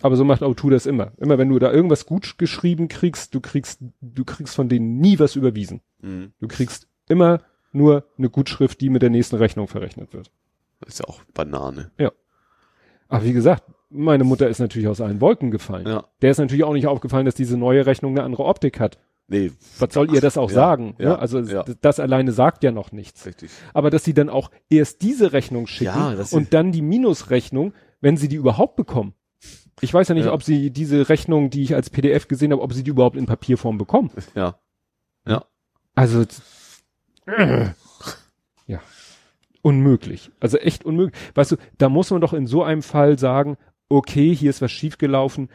Aber 0.02 0.14
so 0.14 0.24
macht 0.24 0.42
Auto 0.44 0.70
das 0.70 0.86
immer. 0.86 1.12
Immer 1.16 1.38
wenn 1.38 1.48
du 1.48 1.58
da 1.58 1.72
irgendwas 1.72 2.06
gut 2.06 2.38
geschrieben 2.38 2.86
kriegst, 2.86 3.34
du 3.34 3.40
kriegst, 3.40 3.80
du 4.00 4.24
kriegst 4.24 4.54
von 4.54 4.68
denen 4.68 4.98
nie 4.98 5.18
was 5.18 5.34
überwiesen. 5.34 5.80
Mhm. 6.00 6.32
Du 6.38 6.46
kriegst 6.46 6.86
immer 7.08 7.40
nur 7.72 8.04
eine 8.18 8.28
Gutschrift, 8.30 8.80
die 8.80 8.90
mit 8.90 9.02
der 9.02 9.10
nächsten 9.10 9.36
Rechnung 9.36 9.68
verrechnet 9.68 10.12
wird. 10.12 10.30
Das 10.80 10.94
ist 10.94 10.98
ja 11.00 11.06
auch 11.06 11.20
Banane. 11.34 11.90
Aber 13.08 13.24
wie 13.24 13.32
gesagt, 13.32 13.64
meine 13.90 14.24
Mutter 14.24 14.48
ist 14.48 14.58
natürlich 14.58 14.88
aus 14.88 15.00
allen 15.00 15.20
Wolken 15.20 15.50
gefallen. 15.50 15.86
Ja. 15.86 16.04
Der 16.22 16.30
ist 16.30 16.38
natürlich 16.38 16.64
auch 16.64 16.72
nicht 16.72 16.86
aufgefallen, 16.86 17.26
dass 17.26 17.34
diese 17.34 17.56
neue 17.56 17.84
Rechnung 17.86 18.12
eine 18.12 18.22
andere 18.24 18.44
Optik 18.44 18.80
hat. 18.80 18.98
Nee, 19.28 19.52
Was 19.78 19.94
soll 19.94 20.12
ihr 20.12 20.20
das 20.20 20.36
auch 20.36 20.50
Ja, 20.50 20.54
sagen? 20.54 20.94
ja, 20.98 21.10
ne? 21.10 21.18
Also 21.18 21.40
ja. 21.40 21.64
das 21.80 22.00
alleine 22.00 22.32
sagt 22.32 22.64
ja 22.64 22.72
noch 22.72 22.90
nichts. 22.92 23.24
richtig. 23.24 23.50
Aber 23.72 23.88
dass 23.90 24.02
sie 24.04 24.14
dann 24.14 24.28
auch 24.28 24.50
erst 24.68 25.02
diese 25.02 25.32
Rechnung 25.32 25.66
schicken 25.66 25.92
Ja, 25.94 26.16
und 26.32 26.52
dann 26.52 26.72
die 26.72 26.82
Minusrechnung, 26.82 27.72
wenn 28.00 28.16
sie 28.16 28.28
die 28.28 28.36
überhaupt 28.36 28.76
bekommen. 28.76 29.14
Ich 29.80 29.92
weiß 29.94 30.08
ja 30.08 30.14
nicht, 30.14 30.26
Ja. 30.26 30.32
ob 30.32 30.42
sie 30.42 30.70
diese 30.70 31.08
Rechnung, 31.08 31.50
die 31.50 31.62
ich 31.62 31.74
als 31.74 31.88
PDF 31.90 32.28
gesehen 32.28 32.52
habe, 32.52 32.62
ob 32.62 32.72
sie 32.72 32.82
die 32.82 32.90
überhaupt 32.90 33.16
in 33.16 33.26
Papierform 33.26 33.78
bekommen. 33.78 34.10
Ja. 34.34 34.56
Also 35.94 36.22
äh, 36.22 36.26
ja, 38.66 38.80
unmöglich. 39.62 40.30
Also 40.40 40.58
echt 40.58 40.84
unmöglich. 40.84 41.20
Weißt 41.34 41.52
du, 41.52 41.56
da 41.78 41.88
muss 41.88 42.10
man 42.10 42.20
doch 42.20 42.32
in 42.32 42.46
so 42.46 42.62
einem 42.62 42.82
Fall 42.82 43.18
sagen, 43.18 43.56
okay, 43.88 44.34
hier 44.34 44.50
ist 44.50 44.62
was 44.62 44.72
schiefgelaufen, 44.72 45.48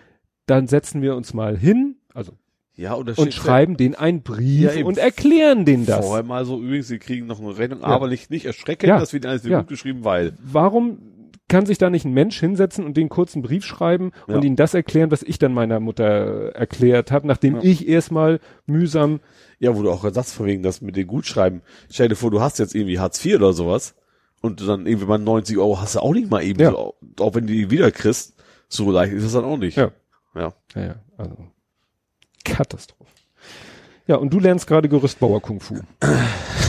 dann 0.46 0.68
setzen 0.68 1.02
wir 1.02 1.16
uns 1.16 1.34
mal 1.34 1.58
hin, 1.58 1.96
also 2.14 2.34
Ja, 2.76 2.94
und 2.94 3.12
steht 3.12 3.34
schreiben 3.34 3.76
denen 3.76 3.96
einen 3.96 4.22
Brief 4.22 4.76
Ja, 4.76 4.86
und 4.86 4.98
erklären 4.98 5.66
denen 5.66 5.86
das. 5.86 6.06
Vorher 6.06 6.24
mal 6.24 6.46
so, 6.46 6.62
übrigens, 6.62 6.88
sie 6.88 7.00
kriegen 7.00 7.26
noch 7.28 7.40
eine 7.42 7.58
Rechnung, 7.58 7.82
Ja. 7.82 7.88
aber 7.88 8.08
nicht, 8.08 8.30
nicht 8.30 8.46
erschrecken, 8.46 8.88
Ja. 8.88 9.00
das 9.00 9.12
wird 9.14 9.26
alles 9.26 9.44
Ja. 9.44 9.60
gut 9.60 9.68
geschrieben, 9.70 10.04
weil. 10.04 10.34
Warum 10.42 11.00
kann 11.50 11.66
sich 11.66 11.78
da 11.78 11.90
nicht 11.90 12.04
ein 12.06 12.14
Mensch 12.14 12.40
hinsetzen 12.40 12.84
und 12.86 12.98
den 12.98 13.08
kurzen 13.10 13.42
Brief 13.42 13.64
schreiben 13.66 14.12
und 14.28 14.36
Ja. 14.36 14.42
ihnen 14.42 14.56
das 14.58 14.74
erklären, 14.74 15.12
was 15.12 15.24
ich 15.24 15.40
dann 15.40 15.54
meiner 15.54 15.80
Mutter 15.80 16.54
erklärt 16.54 17.12
habe, 17.12 17.26
nachdem 17.28 17.56
Ja. 17.56 17.62
ich 17.64 17.88
erstmal 17.88 18.40
mühsam 18.66 19.20
Ja, 19.60 19.76
wo 19.76 19.82
du 19.82 19.90
auch 19.92 20.04
sagst, 20.14 20.34
von 20.36 20.46
wegen 20.46 20.62
das 20.62 20.82
mit 20.82 20.96
den 20.96 21.08
Gutschreiben. 21.08 21.62
Stell 21.90 22.10
dir 22.10 22.16
vor, 22.16 22.30
du 22.32 22.42
hast 22.42 22.60
jetzt 22.60 22.76
irgendwie 22.76 23.00
Hartz 23.00 23.24
IV 23.26 23.36
oder 23.38 23.54
sowas 23.54 23.96
und 24.42 24.68
dann 24.68 24.86
irgendwie 24.86 25.08
mal 25.08 25.18
90 25.18 25.58
Euro 25.58 25.80
hast 25.82 25.96
du 25.96 26.00
auch 26.00 26.14
nicht 26.14 26.30
mal 26.30 26.44
eben 26.44 26.60
Ja. 26.60 26.72
so, 26.72 26.96
auch 27.20 27.34
wenn 27.34 27.48
du 27.48 27.54
die 27.54 27.72
wieder 27.72 27.90
kriegst, 27.92 28.36
so 28.68 28.92
leicht 28.92 29.14
ist 29.14 29.24
das 29.26 29.34
dann 29.34 29.46
auch 29.46 29.58
nicht. 29.58 29.78
Ja. 29.78 29.92
Ja. 30.36 30.54
Ja, 30.76 30.82
ja, 30.82 30.96
also 31.18 31.36
Katastrophe. 32.46 33.10
Ja, 34.06 34.18
und 34.18 34.32
du 34.34 34.40
lernst 34.40 34.68
gerade 34.68 34.88
Gerüstbauer 34.90 35.42
Kung 35.42 35.60
Fu. 35.60 35.76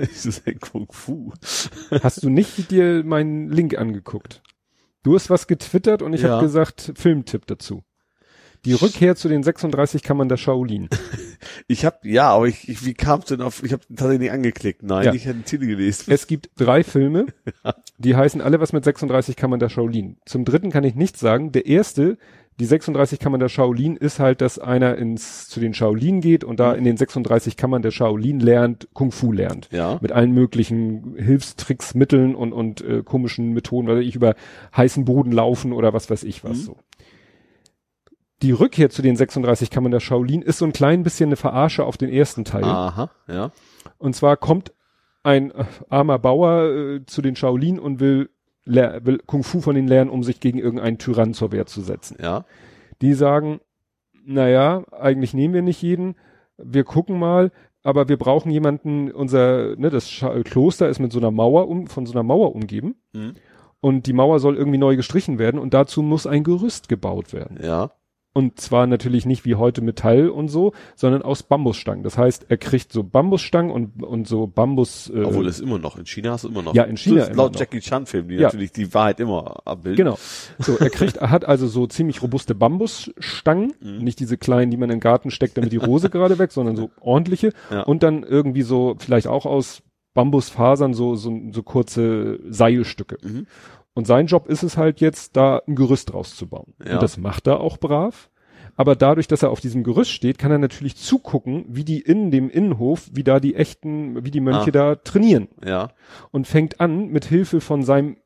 das 0.12 0.26
ist 0.26 0.46
ein 0.46 0.58
Kung 0.60 0.90
Fu. 0.90 1.32
Hast 2.02 2.22
du 2.22 2.30
nicht 2.30 2.70
dir 2.70 3.02
meinen 3.04 3.50
Link 3.50 3.76
angeguckt? 3.78 4.42
Du 5.02 5.14
hast 5.14 5.30
was 5.30 5.46
getwittert 5.46 6.02
und 6.02 6.12
ich 6.12 6.22
Ja. 6.22 6.30
habe 6.30 6.42
gesagt, 6.42 6.92
Filmtipp 6.96 7.46
dazu. 7.46 7.82
Die 8.66 8.74
Rückkehr 8.74 9.16
zu 9.16 9.28
den 9.28 9.42
36 9.42 10.02
Kammern 10.02 10.28
der 10.28 10.36
Shaolin. 10.36 10.88
Ich 11.68 11.84
hab, 11.86 12.04
ja, 12.04 12.28
aber 12.30 12.48
ich, 12.48 12.68
ich 12.68 12.84
wie 12.84 12.92
kam's 12.94 13.26
denn 13.26 13.40
auf, 13.40 13.62
ich 13.62 13.72
habe 13.72 13.82
tatsächlich 13.88 14.18
nicht 14.20 14.32
angeklickt. 14.32 14.82
Nein, 14.82 15.06
Ja. 15.06 15.14
ich 15.14 15.24
hätte 15.24 15.38
den 15.38 15.44
Titel 15.46 15.66
gelesen. 15.66 16.10
Es 16.12 16.26
gibt 16.26 16.50
drei 16.56 16.84
Filme, 16.84 17.26
die 17.98 18.14
heißen 18.14 18.40
alle 18.42 18.60
was 18.60 18.72
mit 18.74 18.84
36 18.84 19.36
Kammern 19.36 19.58
der 19.60 19.68
Shaolin. 19.70 20.18
Zum 20.26 20.44
dritten 20.44 20.70
kann 20.70 20.84
ich 20.84 20.94
nichts 20.96 21.18
sagen. 21.20 21.50
Der 21.52 21.64
erste, 21.66 22.18
die 22.60 22.66
36 22.66 23.18
Kammern 23.18 23.40
der 23.40 23.48
Shaolin, 23.48 23.96
ist 23.96 24.20
halt, 24.20 24.40
dass 24.40 24.58
einer 24.58 24.96
ins, 24.96 25.48
zu 25.48 25.58
den 25.60 25.74
Shaolin 25.74 26.20
geht 26.20 26.44
und 26.44 26.60
da 26.60 26.72
in 26.74 26.84
den 26.84 26.96
36 26.96 27.56
Kammern 27.56 27.82
der 27.82 27.90
Shaolin 27.90 28.38
lernt, 28.38 28.88
Kung 28.92 29.10
Fu 29.10 29.32
lernt. 29.32 29.68
Ja. 29.72 29.98
Mit 30.00 30.12
allen 30.12 30.32
möglichen 30.32 31.14
Hilfstricks, 31.16 31.94
Mitteln 31.94 32.34
und, 32.34 32.52
und 32.52 32.82
äh, 32.82 33.02
komischen 33.02 33.52
Methoden, 33.52 33.88
weil 33.88 34.02
ich 34.02 34.14
über 34.14 34.34
heißen 34.76 35.04
Boden 35.04 35.32
laufen 35.32 35.72
oder 35.72 35.92
was 35.92 36.10
weiß 36.10 36.22
ich 36.22 36.44
was 36.44 36.58
Mhm. 36.58 36.62
so. 36.62 36.76
Die 38.42 38.52
Rückkehr 38.52 38.88
zu 38.90 39.02
den 39.02 39.16
36 39.16 39.70
Kammern 39.70 39.92
der 39.92 40.00
Shaolin 40.00 40.40
ist 40.42 40.58
so 40.58 40.64
ein 40.64 40.72
klein 40.72 41.02
bisschen 41.02 41.28
eine 41.28 41.36
Verarsche 41.36 41.84
auf 41.84 41.96
den 41.96 42.08
ersten 42.10 42.44
Teil. 42.44 42.64
Aha, 42.64 43.10
ja. 43.28 43.52
Und 43.98 44.16
zwar 44.16 44.36
kommt 44.36 44.72
ein 45.22 45.52
armer 45.90 46.18
Bauer 46.18 46.64
äh, 46.70 47.00
zu 47.06 47.20
den 47.20 47.36
Shaolin 47.36 47.78
und 47.78 48.00
will, 48.00 48.30
will 48.64 49.18
Kung 49.26 49.42
Fu 49.42 49.60
von 49.60 49.76
ihnen 49.76 49.88
lernen, 49.88 50.10
um 50.10 50.22
sich 50.22 50.40
gegen 50.40 50.58
irgendeinen 50.58 50.98
Tyrann 50.98 51.34
zur 51.34 51.52
Wehr 51.52 51.66
zu 51.66 51.80
setzen. 51.80 52.16
Ja. 52.20 52.44
Die 53.02 53.14
sagen, 53.14 53.60
naja, 54.24 54.84
eigentlich 54.92 55.34
nehmen 55.34 55.54
wir 55.54 55.62
nicht 55.62 55.82
jeden, 55.82 56.14
wir 56.58 56.84
gucken 56.84 57.18
mal, 57.18 57.50
aber 57.82 58.08
wir 58.08 58.18
brauchen 58.18 58.50
jemanden, 58.50 59.10
unser, 59.10 59.74
ne, 59.76 59.88
das 59.88 60.10
Scha 60.10 60.42
Kloster 60.42 60.88
ist 60.88 60.98
mit 61.00 61.12
so 61.12 61.18
einer 61.18 61.30
Mauer 61.30 61.68
um, 61.68 61.86
von 61.86 62.04
so 62.04 62.12
einer 62.12 62.22
Mauer 62.22 62.54
umgeben 62.54 62.96
Mhm. 63.14 63.34
und 63.80 64.06
die 64.06 64.12
Mauer 64.12 64.38
soll 64.40 64.56
irgendwie 64.56 64.78
neu 64.78 64.96
gestrichen 64.96 65.38
werden 65.38 65.58
und 65.58 65.72
dazu 65.72 66.02
muss 66.02 66.26
ein 66.26 66.44
Gerüst 66.44 66.88
gebaut 66.88 67.32
werden. 67.32 67.58
Ja. 67.62 67.92
Und 68.32 68.60
zwar 68.60 68.86
natürlich 68.86 69.26
nicht 69.26 69.44
wie 69.44 69.56
heute 69.56 69.80
Metall 69.82 70.28
und 70.28 70.46
so, 70.48 70.72
sondern 70.94 71.22
aus 71.22 71.42
Bambusstangen. 71.42 72.04
Das 72.04 72.16
heißt, 72.16 72.46
er 72.48 72.58
kriegt 72.58 72.92
so 72.92 73.02
Bambusstangen 73.02 73.72
und, 73.72 74.04
und 74.04 74.28
so 74.28 74.46
Bambus. 74.46 75.10
Äh, 75.12 75.24
Obwohl 75.24 75.48
es 75.48 75.58
immer 75.58 75.78
noch, 75.80 75.98
in 75.98 76.06
China 76.06 76.30
hast 76.32 76.44
du 76.44 76.48
immer 76.48 76.62
noch. 76.62 76.72
Ja, 76.74 76.84
in 76.84 76.96
China 76.96 77.16
Das 77.16 77.24
ist 77.24 77.34
immer 77.34 77.42
laut 77.42 77.54
noch. 77.54 77.60
Jackie 77.60 77.80
Chan 77.80 78.06
Film, 78.06 78.28
die 78.28 78.36
Ja. 78.36 78.42
natürlich 78.42 78.70
die 78.70 78.94
Wahrheit 78.94 79.18
immer 79.18 79.66
abbilden. 79.66 79.96
Genau. 80.04 80.18
So, 80.60 80.76
er 80.78 80.90
kriegt, 80.90 81.16
er 81.16 81.30
hat 81.30 81.44
also 81.44 81.66
so 81.66 81.88
ziemlich 81.88 82.22
robuste 82.22 82.54
Bambusstangen, 82.54 83.72
Mhm. 83.80 83.98
nicht 83.98 84.20
diese 84.20 84.36
kleinen, 84.38 84.70
die 84.70 84.76
man 84.76 84.90
in 84.90 84.96
den 84.96 85.00
Garten 85.00 85.30
steckt, 85.32 85.56
damit 85.56 85.72
die 85.72 85.76
Rose 85.78 86.08
gerade 86.08 86.38
weg, 86.38 86.52
sondern 86.52 86.76
so 86.76 86.90
ordentliche. 87.00 87.52
Ja. 87.70 87.82
Und 87.82 88.02
dann 88.04 88.22
irgendwie 88.22 88.62
so, 88.62 88.94
vielleicht 88.98 89.26
auch 89.26 89.44
aus 89.46 89.82
Bambusfasern, 90.14 90.92
so, 90.94 91.14
so, 91.16 91.36
so 91.52 91.62
kurze 91.62 92.40
Seilstücke. 92.48 93.18
Mhm. 93.22 93.46
Und 94.00 94.06
sein 94.06 94.24
Job 94.24 94.48
ist 94.48 94.62
es 94.62 94.78
halt 94.78 95.02
jetzt, 95.02 95.36
da 95.36 95.60
ein 95.68 95.74
Gerüst 95.74 96.14
rauszubauen. 96.14 96.72
Ja. 96.82 96.94
Und 96.94 97.02
das 97.02 97.18
macht 97.18 97.46
er 97.46 97.60
auch 97.60 97.76
brav. 97.76 98.30
Aber 98.74 98.96
dadurch, 98.96 99.28
dass 99.28 99.42
er 99.42 99.50
auf 99.50 99.60
diesem 99.60 99.84
Gerüst 99.84 100.10
steht, 100.10 100.38
kann 100.38 100.50
er 100.50 100.56
natürlich 100.56 100.96
zugucken, 100.96 101.66
wie 101.68 101.84
die 101.84 102.00
in 102.00 102.30
dem 102.30 102.48
Innenhof, 102.48 103.10
wie 103.12 103.24
da 103.24 103.40
die 103.40 103.54
echten, 103.54 104.24
wie 104.24 104.30
die 104.30 104.40
Mönche 104.40 104.68
Ah. 104.68 104.70
da 104.70 104.94
trainieren. 104.94 105.48
Ja. 105.62 105.90
Und 106.30 106.46
fängt 106.46 106.80
an, 106.80 107.08
mit 107.08 107.26
Hilfe 107.26 107.60
von 107.60 107.82
seinem 107.82 108.16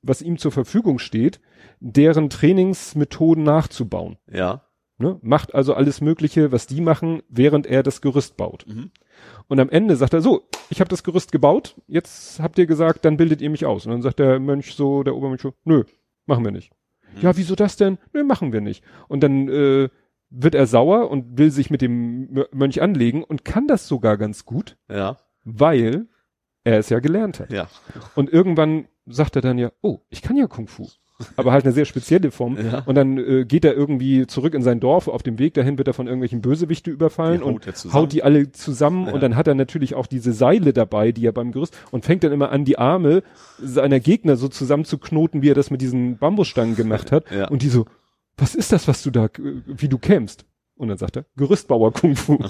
was 0.00 0.22
ihm 0.22 0.38
zur 0.38 0.52
Verfügung 0.52 1.00
steht, 1.00 1.40
deren 1.80 2.30
Trainingsmethoden 2.30 3.42
nachzubauen. 3.42 4.16
Ja. 4.30 4.62
Ne? 4.98 5.18
Macht 5.22 5.56
also 5.56 5.74
alles 5.74 6.00
Mögliche, 6.00 6.52
was 6.52 6.68
die 6.68 6.80
machen, 6.80 7.22
während 7.28 7.66
er 7.66 7.82
das 7.82 8.00
Gerüst 8.00 8.36
baut. 8.36 8.64
Mhm. 8.68 8.92
Und 9.48 9.60
am 9.60 9.68
Ende 9.70 9.94
sagt 9.96 10.12
er 10.14 10.20
so, 10.20 10.48
ich 10.70 10.80
habe 10.80 10.88
das 10.88 11.04
Gerüst 11.04 11.30
gebaut, 11.32 11.76
jetzt 11.86 12.40
habt 12.40 12.58
ihr 12.58 12.66
gesagt, 12.66 13.04
dann 13.04 13.16
bildet 13.16 13.40
ihr 13.40 13.50
mich 13.50 13.64
aus. 13.64 13.86
Und 13.86 13.92
dann 13.92 14.02
sagt 14.02 14.18
der 14.18 14.40
Mönch 14.40 14.74
so, 14.74 15.02
der 15.04 15.14
Obermönch 15.14 15.40
so, 15.42 15.54
nö, 15.64 15.84
machen 16.26 16.44
wir 16.44 16.50
nicht. 16.50 16.72
Mhm. 17.14 17.20
Ja, 17.22 17.36
wieso 17.36 17.54
das 17.54 17.76
denn? 17.76 17.98
Nö, 18.12 18.24
machen 18.24 18.52
wir 18.52 18.60
nicht. 18.60 18.82
Und 19.08 19.22
dann 19.22 19.48
äh, 19.48 19.88
wird 20.30 20.54
er 20.56 20.66
sauer 20.66 21.08
und 21.10 21.38
will 21.38 21.52
sich 21.52 21.70
mit 21.70 21.80
dem 21.82 22.28
Mö- 22.34 22.48
Mönch 22.52 22.82
anlegen 22.82 23.22
und 23.22 23.44
kann 23.44 23.68
das 23.68 23.86
sogar 23.86 24.16
ganz 24.18 24.44
gut, 24.44 24.76
Ja. 24.90 25.16
weil 25.44 26.08
er 26.64 26.78
es 26.80 26.88
ja 26.88 26.98
gelernt 26.98 27.38
hat. 27.38 27.52
Ja. 27.52 27.68
Und 28.16 28.28
irgendwann 28.32 28.88
sagt 29.06 29.36
er 29.36 29.42
dann 29.42 29.58
ja, 29.58 29.70
oh, 29.82 30.00
ich 30.08 30.22
kann 30.22 30.36
ja 30.36 30.48
Kung 30.48 30.66
Fu. 30.66 30.88
Aber 31.36 31.52
halt 31.52 31.64
eine 31.64 31.72
sehr 31.72 31.86
spezielle 31.86 32.30
Form. 32.30 32.58
Ja. 32.58 32.82
Und 32.84 32.94
dann 32.94 33.16
äh, 33.16 33.44
geht 33.44 33.64
er 33.64 33.74
irgendwie 33.74 34.26
zurück 34.26 34.54
in 34.54 34.62
sein 34.62 34.80
Dorf. 34.80 35.08
Auf 35.08 35.22
dem 35.22 35.38
Weg 35.38 35.54
dahin 35.54 35.78
wird 35.78 35.88
er 35.88 35.94
von 35.94 36.06
irgendwelchen 36.06 36.42
Bösewichte 36.42 36.90
überfallen 36.90 37.40
Die 37.40 37.44
haut 37.44 37.66
und 37.66 37.94
haut 37.94 38.12
die 38.12 38.22
alle 38.22 38.52
zusammen. 38.52 39.06
Ja. 39.06 39.14
Und 39.14 39.22
dann 39.22 39.34
hat 39.34 39.46
er 39.46 39.54
natürlich 39.54 39.94
auch 39.94 40.06
diese 40.06 40.32
Seile 40.32 40.72
dabei, 40.72 41.12
die 41.12 41.26
er 41.26 41.32
beim 41.32 41.52
Gerüst 41.52 41.76
und 41.90 42.04
fängt 42.04 42.22
dann 42.22 42.32
immer 42.32 42.50
an, 42.50 42.64
die 42.64 42.78
Arme 42.78 43.22
seiner 43.58 44.00
Gegner 44.00 44.36
so 44.36 44.48
zusammenzuknoten, 44.48 45.40
wie 45.42 45.50
er 45.50 45.54
das 45.54 45.70
mit 45.70 45.80
diesen 45.80 46.18
Bambusstangen 46.18 46.76
gemacht 46.76 47.12
hat. 47.12 47.30
Ja. 47.30 47.48
Und 47.48 47.62
die 47.62 47.68
so, 47.68 47.86
was 48.36 48.54
ist 48.54 48.72
das, 48.72 48.86
was 48.86 49.02
du 49.02 49.10
da, 49.10 49.26
äh, 49.26 49.62
wie 49.66 49.88
du 49.88 49.98
kämpfst? 49.98 50.44
Und 50.78 50.88
dann 50.88 50.98
sagt 50.98 51.16
er, 51.16 51.24
Gerüstbauer 51.36 51.92
Kung 51.92 52.16
Fu. 52.16 52.38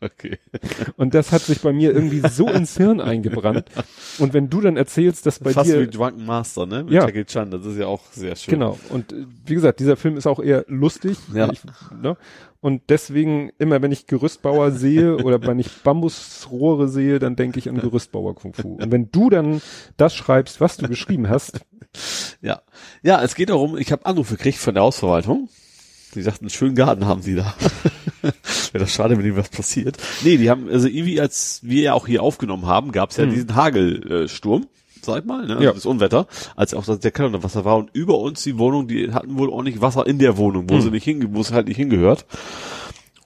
Okay. 0.00 0.38
Und 0.96 1.14
das 1.14 1.32
hat 1.32 1.42
sich 1.42 1.60
bei 1.60 1.72
mir 1.72 1.92
irgendwie 1.92 2.22
so 2.28 2.48
ins 2.48 2.76
Hirn 2.76 3.00
eingebrannt. 3.00 3.66
Und 4.18 4.32
wenn 4.32 4.48
du 4.48 4.60
dann 4.60 4.76
erzählst, 4.76 5.26
dass 5.26 5.38
bei 5.38 5.52
Fast 5.52 5.68
dir 5.70 5.80
wie 5.82 5.86
Drunken 5.88 6.24
Master, 6.24 6.64
ne? 6.66 6.84
Mit 6.84 6.92
Ja. 6.94 7.04
Jackie 7.04 7.24
Chan, 7.24 7.50
das 7.50 7.66
ist 7.66 7.76
ja 7.78 7.86
auch 7.86 8.00
sehr 8.12 8.34
schön. 8.36 8.54
Genau. 8.54 8.78
Und 8.88 9.12
äh, 9.12 9.26
wie 9.44 9.54
gesagt, 9.54 9.80
dieser 9.80 9.96
Film 9.96 10.16
ist 10.16 10.26
auch 10.26 10.40
eher 10.40 10.64
lustig. 10.68 11.18
Ja. 11.34 11.50
Ich, 11.52 11.60
ne? 12.00 12.16
Und 12.60 12.82
deswegen, 12.88 13.50
immer 13.58 13.82
wenn 13.82 13.92
ich 13.92 14.06
Gerüstbauer 14.06 14.70
sehe 14.72 15.16
oder 15.16 15.42
wenn 15.46 15.58
ich 15.58 15.70
Bambusrohre 15.82 16.88
sehe, 16.88 17.18
dann 17.18 17.36
denke 17.36 17.58
ich 17.58 17.68
an 17.68 17.78
Gerüstbauer 17.80 18.34
Kung 18.34 18.54
Fu. 18.54 18.76
Und 18.76 18.90
wenn 18.90 19.10
du 19.10 19.28
dann 19.30 19.60
das 19.96 20.14
schreibst, 20.14 20.60
was 20.60 20.76
du 20.78 20.88
geschrieben 20.88 21.28
hast, 21.28 21.60
Ja. 22.40 22.62
Ja, 23.02 23.22
es 23.22 23.34
geht 23.34 23.50
darum, 23.50 23.76
ich 23.76 23.92
habe 23.92 24.06
Anrufe 24.06 24.36
gekriegt 24.36 24.58
von 24.58 24.74
der 24.74 24.82
Hausverwaltung. 24.84 25.48
Die 26.14 26.22
sagten, 26.22 26.44
einen 26.46 26.50
schönen 26.50 26.74
Garten 26.74 27.06
haben 27.06 27.22
sie 27.22 27.36
da. 27.36 27.54
Wäre 28.22 28.84
das 28.84 28.92
schade, 28.92 29.16
wenn 29.16 29.24
ihnen 29.24 29.36
was 29.36 29.48
passiert. 29.48 29.96
Nee, 30.24 30.36
die 30.36 30.50
haben, 30.50 30.68
also 30.68 30.88
irgendwie, 30.88 31.20
als 31.20 31.60
wir 31.62 31.82
ja 31.82 31.94
auch 31.94 32.06
hier 32.06 32.22
aufgenommen 32.22 32.66
haben, 32.66 32.92
gab 32.92 33.10
es 33.10 33.16
ja 33.16 33.24
Hm. 33.24 33.30
diesen 33.30 33.54
Hagelsturm, 33.54 34.66
sag 35.02 35.24
mal, 35.26 35.46
ne? 35.46 35.62
Ja. 35.62 35.72
Das 35.72 35.86
Unwetter, 35.86 36.26
als 36.56 36.74
auch 36.74 36.84
das 36.84 36.98
der 37.00 37.10
Keller 37.12 37.28
unter 37.28 37.42
Wasser 37.42 37.64
war 37.64 37.76
und 37.76 37.90
über 37.92 38.18
uns 38.18 38.42
die 38.42 38.58
Wohnung, 38.58 38.88
die 38.88 39.12
hatten 39.12 39.38
wohl 39.38 39.48
ordentlich 39.48 39.80
Wasser 39.80 40.06
in 40.06 40.18
der 40.18 40.36
Wohnung, 40.36 40.68
wo 40.68 40.74
Hm. 40.74 40.80
sie 40.82 40.90
nicht 40.90 41.04
hinge, 41.04 41.32
wo 41.32 41.40
es 41.40 41.52
halt 41.52 41.68
nicht 41.68 41.76
hingehört. 41.76 42.26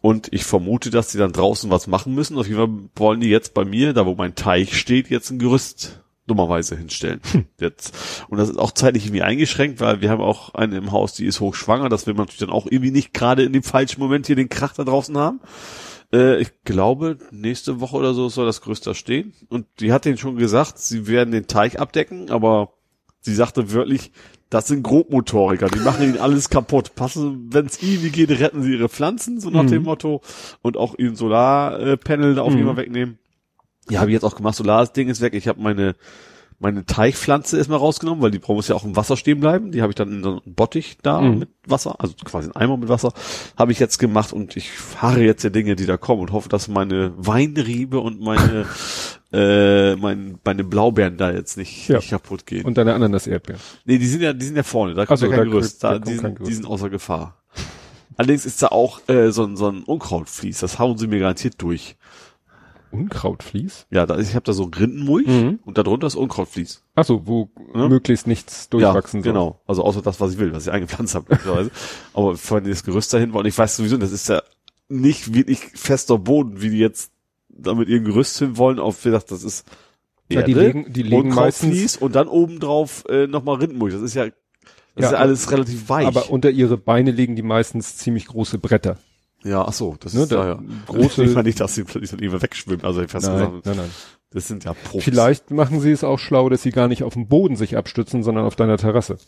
Und 0.03 0.29
ich 0.33 0.45
vermute, 0.45 0.91
dass 0.91 1.09
die 1.09 1.17
dann 1.19 1.33
draußen 1.33 1.71
was 1.71 1.87
machen 1.87 2.15
müssen. 2.15 2.37
Auf 2.37 2.47
jeden 2.47 2.59
Fall 2.59 2.69
wollen 2.97 3.21
die 3.21 3.29
jetzt 3.31 3.55
bei 3.55 3.65
mir, 3.65 3.95
da 3.95 4.05
wo 4.05 4.15
mein 4.15 4.35
Teich 4.35 4.79
steht, 4.79 5.09
jetzt 5.09 5.31
ein 5.31 5.39
Gerüst 5.39 6.03
dummerweise 6.27 6.77
hinstellen. 6.77 7.20
Jetzt. 7.61 7.94
Und 8.28 8.39
das 8.39 8.49
ist 8.49 8.59
auch 8.59 8.73
zeitlich 8.73 9.05
irgendwie 9.07 9.23
eingeschränkt, 9.23 9.81
weil 9.81 10.01
wir 10.01 10.11
haben 10.11 10.23
auch 10.23 10.55
eine 10.55 10.77
im 10.78 10.91
Haus, 10.93 11.15
die 11.15 11.27
ist 11.27 11.41
hochschwanger. 11.41 11.89
Das 11.89 12.07
will 12.07 12.15
man 12.15 12.23
natürlich 12.25 12.41
dann 12.41 12.51
auch 12.51 12.67
irgendwie 12.67 12.91
nicht 12.91 13.12
gerade 13.12 13.43
in 13.43 13.53
dem 13.53 13.62
falschen 13.62 14.01
Moment 14.01 14.27
hier 14.27 14.36
den 14.36 14.49
Krach 14.49 14.73
da 14.75 14.85
draußen 14.85 15.17
haben. 15.19 15.41
Äh, 16.12 16.41
ich 16.41 16.51
glaube, 16.65 17.19
nächste 17.31 17.81
Woche 17.81 17.97
oder 17.97 18.15
so 18.15 18.28
soll 18.28 18.47
das 18.47 18.61
da 18.81 18.94
stehen. 18.94 19.35
Und 19.49 19.67
die 19.81 19.93
hat 19.93 20.05
denen 20.05 20.19
schon 20.19 20.36
gesagt, 20.36 20.78
sie 20.78 21.07
werden 21.07 21.33
den 21.33 21.47
Teich 21.47 21.78
abdecken, 21.78 22.31
aber 22.31 22.73
sie 23.20 23.35
sagte 23.35 23.73
wörtlich, 23.73 24.12
das 24.51 24.69
sind 24.69 24.83
Grobmotoriker, 24.85 25.69
die 25.69 25.81
machen 25.81 26.05
ihnen 26.05 26.19
alles 26.19 26.49
kaputt. 26.49 26.94
Passen, 26.94 27.53
wenn 27.53 27.67
es 27.67 27.83
irgendwie 27.83 28.11
geht, 28.11 28.31
retten 28.31 28.62
sie 28.62 28.73
ihre 28.75 28.89
Pflanzen, 28.89 29.41
so 29.41 29.51
nach 29.51 29.65
Mhm. 29.65 29.69
dem 29.69 29.83
Motto. 29.83 30.20
Und 30.62 30.77
auch 30.77 30.94
ihren 30.97 31.17
Solarpanel 31.17 32.36
da 32.36 32.43
auf 32.43 32.53
jeden 32.53 32.62
Mhm. 32.62 32.69
Fall 32.69 32.77
wegnehmen. 32.77 33.19
Ja, 33.91 34.01
habe 34.01 34.11
ich 34.11 34.15
jetzt 34.15 34.25
auch 34.25 34.37
gemacht. 34.37 34.55
Solar-Ding 34.57 35.09
ist 35.09 35.21
weg. 35.21 35.35
Ich 35.35 35.49
habe 35.49 35.61
meine 35.61 35.95
meine 36.61 36.87
Teichpflanze 36.87 37.59
erstmal 37.59 37.81
rausgenommen, 37.81 38.23
weil 38.23 38.31
die 38.31 38.41
muss 38.47 38.69
ja 38.69 38.77
auch 38.77 38.85
im 38.85 38.95
Wasser 38.97 39.17
stehen 39.17 39.41
bleiben. 39.41 39.73
Die 39.73 39.83
habe 39.83 39.91
ich 39.91 39.97
dann 39.97 40.11
in 40.13 40.23
so 40.23 40.31
einem 40.31 40.55
Bottich 40.55 40.97
da 41.03 41.21
Mhm. 41.21 41.41
mit 41.41 41.49
Wasser, 41.67 41.97
also 42.01 42.15
quasi 42.25 42.49
ein 42.49 42.57
Eimer 42.57 42.77
mit 42.77 42.89
Wasser, 42.89 43.13
habe 43.59 43.73
ich 43.73 43.81
jetzt 43.81 43.99
gemacht 43.99 44.33
und 44.33 44.57
ich 44.57 44.71
fahre 44.71 45.21
jetzt 45.21 45.43
der 45.43 45.51
Dinge, 45.51 45.75
die 45.75 45.85
da 45.85 45.97
kommen 45.97 46.23
und 46.23 46.33
hoffe, 46.33 46.49
dass 46.49 46.69
meine 46.69 47.13
Weinriebe 47.17 47.99
und 47.99 48.21
meine 48.21 48.67
äh, 49.33 49.97
mein, 49.97 50.39
meine 50.45 50.63
Blaubeeren 50.65 51.17
da 51.17 51.33
jetzt 51.33 51.57
nicht, 51.59 51.89
Ja. 51.89 51.97
nicht 51.97 52.11
kaputt 52.11 52.47
gehen. 52.47 52.65
und 52.65 52.79
deine 52.79 52.95
Ananas 52.95 53.27
Erdbeeren. 53.27 53.61
nee, 53.85 53.99
die 53.99 54.07
sind 54.07 54.23
ja, 54.23 54.33
die 54.33 54.47
sind 54.47 54.57
ja 54.57 54.63
vorne, 54.63 54.95
da 54.95 55.07
kommt 55.07 55.19
so, 55.19 55.27
ja 55.27 55.33
kein 55.33 55.47
da 55.47 55.51
Gerüst, 55.51 55.83
da 55.83 55.99
da, 55.99 55.99
die, 55.99 56.15
sind, 56.15 56.37
Gerüst. 56.37 56.51
die 56.51 56.55
sind 56.55 56.67
außer 56.67 56.89
Gefahr. 56.89 57.37
Allerdings 58.17 58.47
ist 58.47 58.63
da 58.63 58.69
auch 58.69 59.01
äh, 59.09 59.33
so, 59.33 59.45
ein 59.45 59.57
so 59.57 59.69
ein 59.69 59.83
Unkrautflies, 59.83 60.61
das 60.61 60.79
hauen 60.79 60.97
sie 60.99 61.09
mir 61.09 61.19
garantiert 61.19 61.55
durch. 61.59 61.97
Unkrautvlies? 62.95 63.87
Ja, 63.91 64.07
da, 64.07 64.19
ich 64.19 64.35
habe 64.35 64.45
da 64.45 64.53
so 64.53 64.65
Rindenmulch 64.65 65.27
Mhm. 65.27 65.59
und 65.65 65.79
darunter 65.79 66.07
ist 66.07 66.15
Unkrautvlies. 66.15 66.83
Ach 66.95 67.05
so, 67.05 67.27
wo 67.27 67.51
Ja. 67.75 67.89
möglichst 67.89 68.27
nichts 68.27 68.69
durchwachsen 68.69 69.21
ja, 69.21 69.25
soll. 69.25 69.33
genau. 69.33 69.61
Also 69.67 69.83
außer 69.85 70.03
das, 70.03 70.21
was 70.21 70.33
ich 70.33 70.39
will, 70.39 70.53
was 70.53 70.67
ich 70.67 70.73
eingepflanzt 70.73 71.15
habe. 71.15 71.39
Aber 72.15 72.37
vorhin 72.37 72.69
das 72.71 72.85
Gerüst 72.85 73.13
dahin 73.13 73.33
war 73.33 73.41
und 73.41 73.47
ich 73.47 73.57
weiß 73.57 73.77
sowieso, 73.77 73.97
das 73.97 74.13
ist 74.13 74.29
ja 74.29 74.43
nicht 74.89 75.35
wirklich 75.35 75.61
fester 75.75 76.19
Boden, 76.19 76.61
wie 76.61 76.71
die 76.71 76.79
jetzt 76.79 77.11
damit 77.49 77.89
ihren 77.89 78.05
Gerüst 78.05 78.39
hin 78.39 78.57
wollen. 78.57 78.79
Auf 78.79 79.05
wie 79.05 79.09
gesagt, 79.11 79.31
das 79.31 79.43
ist 79.45 79.67
Ja, 80.29 80.43
die 80.43 80.53
Erde, 80.53 80.65
legen, 80.67 80.93
die 80.93 81.03
legen 81.03 81.29
meistens, 81.35 81.97
und 81.97 82.15
dann 82.15 82.29
obendrauf 82.29 83.05
äh, 83.09 83.27
nochmal 83.27 83.57
Rindenmulch. 83.57 83.95
Das 83.95 84.03
ist 84.03 84.15
ja, 84.15 84.25
das 84.27 84.33
Ja, 84.97 85.07
ist 85.07 85.13
ja 85.13 85.19
alles 85.19 85.51
relativ 85.53 85.89
weich. 85.89 86.07
aber 86.07 86.31
unter 86.31 86.51
ihre 86.51 86.77
Beine 86.77 87.11
legen 87.11 87.35
die 87.37 87.43
meistens 87.43 87.97
ziemlich 87.97 88.27
große 88.27 88.59
Bretter. 88.59 88.99
Ja, 89.45 89.63
ach 89.67 89.73
so, 89.73 89.97
das 90.01 90.15
Ne, 90.15 90.23
ist 90.23 90.33
da 90.33 90.47
ja. 90.47 90.63
große- 90.89 91.23
Ich 91.25 91.35
meine 91.35 91.47
nicht, 91.49 91.61
dass 91.61 91.75
sie 91.75 91.85
plötzlich 91.85 92.11
dann 92.11 92.21
irgendwann 92.21 92.43
wegschwimmen. 92.43 92.85
Also 92.85 93.07
fest 93.07 93.27
Nein, 93.27 93.39
gesagt, 93.39 93.67
nein, 93.67 93.77
nein. 93.77 93.91
das 94.31 94.49
sind 94.49 94.65
ja 94.65 94.73
Profis. 94.75 95.05
Vielleicht 95.05 95.51
machen 95.51 95.81
sie 95.81 95.91
es 95.93 96.03
auch 96.05 96.19
schlau, 96.19 96.49
dass 96.49 96.63
sie 96.63 96.71
gar 96.71 96.89
nicht 96.89 97.03
auf 97.03 97.13
dem 97.15 97.29
Boden 97.29 97.57
sich 97.57 97.77
abstützen, 97.77 98.23
sondern 98.23 98.45
auf 98.47 98.57
deiner 98.57 98.79
Terrasse. 98.79 99.19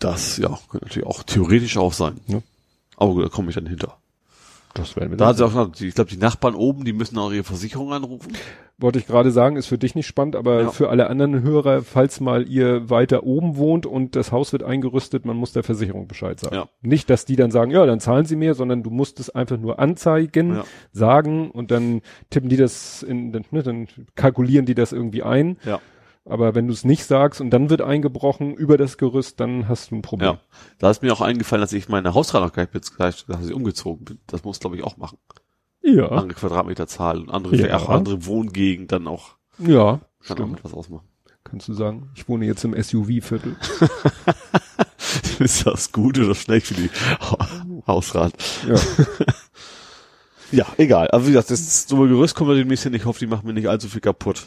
Das, 0.00 0.36
ja, 0.38 0.58
könnte 0.70 0.86
natürlich 0.86 1.06
auch 1.06 1.22
theoretisch 1.22 1.76
auch 1.76 1.92
sein. 1.92 2.18
Ja. 2.26 2.42
Aber 2.96 3.14
gut, 3.14 3.24
da 3.24 3.28
komme 3.28 3.48
ich 3.50 3.54
dann 3.54 3.66
hinter. 3.66 3.96
Das 4.74 4.96
werden 4.96 5.10
wir 5.10 5.16
Da 5.16 5.28
hat 5.28 5.36
sie 5.36 5.44
auch 5.46 5.70
die- 5.70 5.86
ich 5.88 5.94
glaube, 5.94 6.10
die 6.10 6.16
Nachbarn 6.16 6.54
oben, 6.56 6.84
die 6.84 6.92
müssen 6.92 7.16
auch 7.18 7.32
ihre 7.32 7.44
Versicherung 7.44 7.92
anrufen. 7.92 8.32
Wollte 8.76 8.98
ich 8.98 9.06
gerade 9.06 9.30
sagen, 9.30 9.54
ist 9.54 9.68
für 9.68 9.78
dich 9.78 9.94
nicht 9.94 10.08
spannend, 10.08 10.34
aber 10.34 10.62
Ja. 10.62 10.70
für 10.70 10.90
alle 10.90 11.08
anderen 11.08 11.42
Hörer, 11.42 11.82
falls 11.82 12.18
mal 12.18 12.48
ihr 12.48 12.90
weiter 12.90 13.22
oben 13.22 13.56
wohnt 13.56 13.86
und 13.86 14.16
das 14.16 14.32
Haus 14.32 14.52
wird 14.52 14.64
eingerüstet, 14.64 15.24
man 15.26 15.36
muss 15.36 15.52
der 15.52 15.62
Versicherung 15.62 16.08
Bescheid 16.08 16.40
sagen. 16.40 16.56
Ja. 16.56 16.68
Nicht, 16.82 17.08
dass 17.08 17.24
die 17.24 17.36
dann 17.36 17.52
sagen, 17.52 17.70
ja, 17.70 17.86
dann 17.86 18.00
zahlen 18.00 18.26
sie 18.26 18.34
mehr, 18.34 18.54
sondern 18.54 18.82
du 18.82 18.90
musst 18.90 19.20
es 19.20 19.30
einfach 19.30 19.58
nur 19.58 19.78
anzeigen, 19.78 20.56
Ja. 20.56 20.64
sagen 20.90 21.52
und 21.52 21.70
dann 21.70 22.00
tippen 22.30 22.48
die 22.48 22.56
das 22.56 23.04
in, 23.04 23.30
dann, 23.30 23.44
ne, 23.52 23.62
dann 23.62 23.86
kalkulieren 24.16 24.66
die 24.66 24.74
das 24.74 24.90
irgendwie 24.92 25.22
ein. 25.22 25.56
Ja. 25.64 25.78
Aber 26.26 26.54
wenn 26.54 26.66
du 26.66 26.72
es 26.72 26.84
nicht 26.84 27.04
sagst 27.04 27.40
und 27.42 27.50
dann 27.50 27.68
wird 27.68 27.82
eingebrochen 27.82 28.54
über 28.54 28.78
das 28.78 28.96
Gerüst, 28.96 29.40
dann 29.40 29.68
hast 29.68 29.90
du 29.90 29.96
ein 29.96 30.02
Problem. 30.02 30.30
Ja. 30.34 30.40
Da 30.78 30.90
ist 30.90 31.02
mir 31.02 31.12
auch 31.12 31.20
eingefallen, 31.20 31.60
dass 31.60 31.72
ich 31.74 31.88
meine 31.90 32.14
Hausratbarkeit 32.14 32.70
dass 32.74 33.46
ich 33.46 33.52
umgezogen 33.52 34.04
bin. 34.06 34.18
Das 34.26 34.42
muss, 34.42 34.58
glaube 34.58 34.76
ich, 34.76 34.82
auch 34.84 34.96
machen. 34.96 35.18
Ja. 35.82 36.08
Andere 36.08 36.38
Quadratmeterzahl 36.38 37.18
und 37.20 37.30
andere, 37.30 37.56
Ja. 37.56 37.76
auch 37.76 37.90
andere 37.90 38.24
Wohngegend 38.24 38.90
dann 38.90 39.06
auch, 39.06 39.36
Ja. 39.58 40.00
kann 40.26 40.38
auch 40.38 40.42
Stimmt. 40.44 40.58
etwas 40.60 40.72
ausmachen. 40.72 41.06
Kannst 41.44 41.68
du 41.68 41.74
sagen, 41.74 42.08
ich 42.14 42.26
wohne 42.26 42.46
jetzt 42.46 42.64
im 42.64 42.72
SUV-Viertel. 42.74 43.56
ist 45.40 45.66
das 45.66 45.92
gut 45.92 46.18
oder 46.18 46.34
schlecht 46.34 46.68
für 46.68 46.74
die 46.74 46.88
Ha- 47.20 47.48
Hausrat? 47.86 48.32
Ja. 48.66 48.76
Ja, 50.52 50.66
egal. 50.76 51.08
Aber 51.10 51.24
wie 51.26 51.32
gesagt, 51.32 51.50
das 51.50 51.86
dumme 51.86 52.06
Gerüst 52.06 52.36
kommen 52.36 52.50
wir 52.50 52.54
demnächst 52.56 52.84
hin. 52.84 52.94
Ich 52.94 53.06
hoffe, 53.06 53.18
die 53.18 53.26
machen 53.26 53.44
mir 53.46 53.54
nicht 53.54 53.68
allzu 53.68 53.88
viel 53.88 54.02
kaputt. 54.02 54.46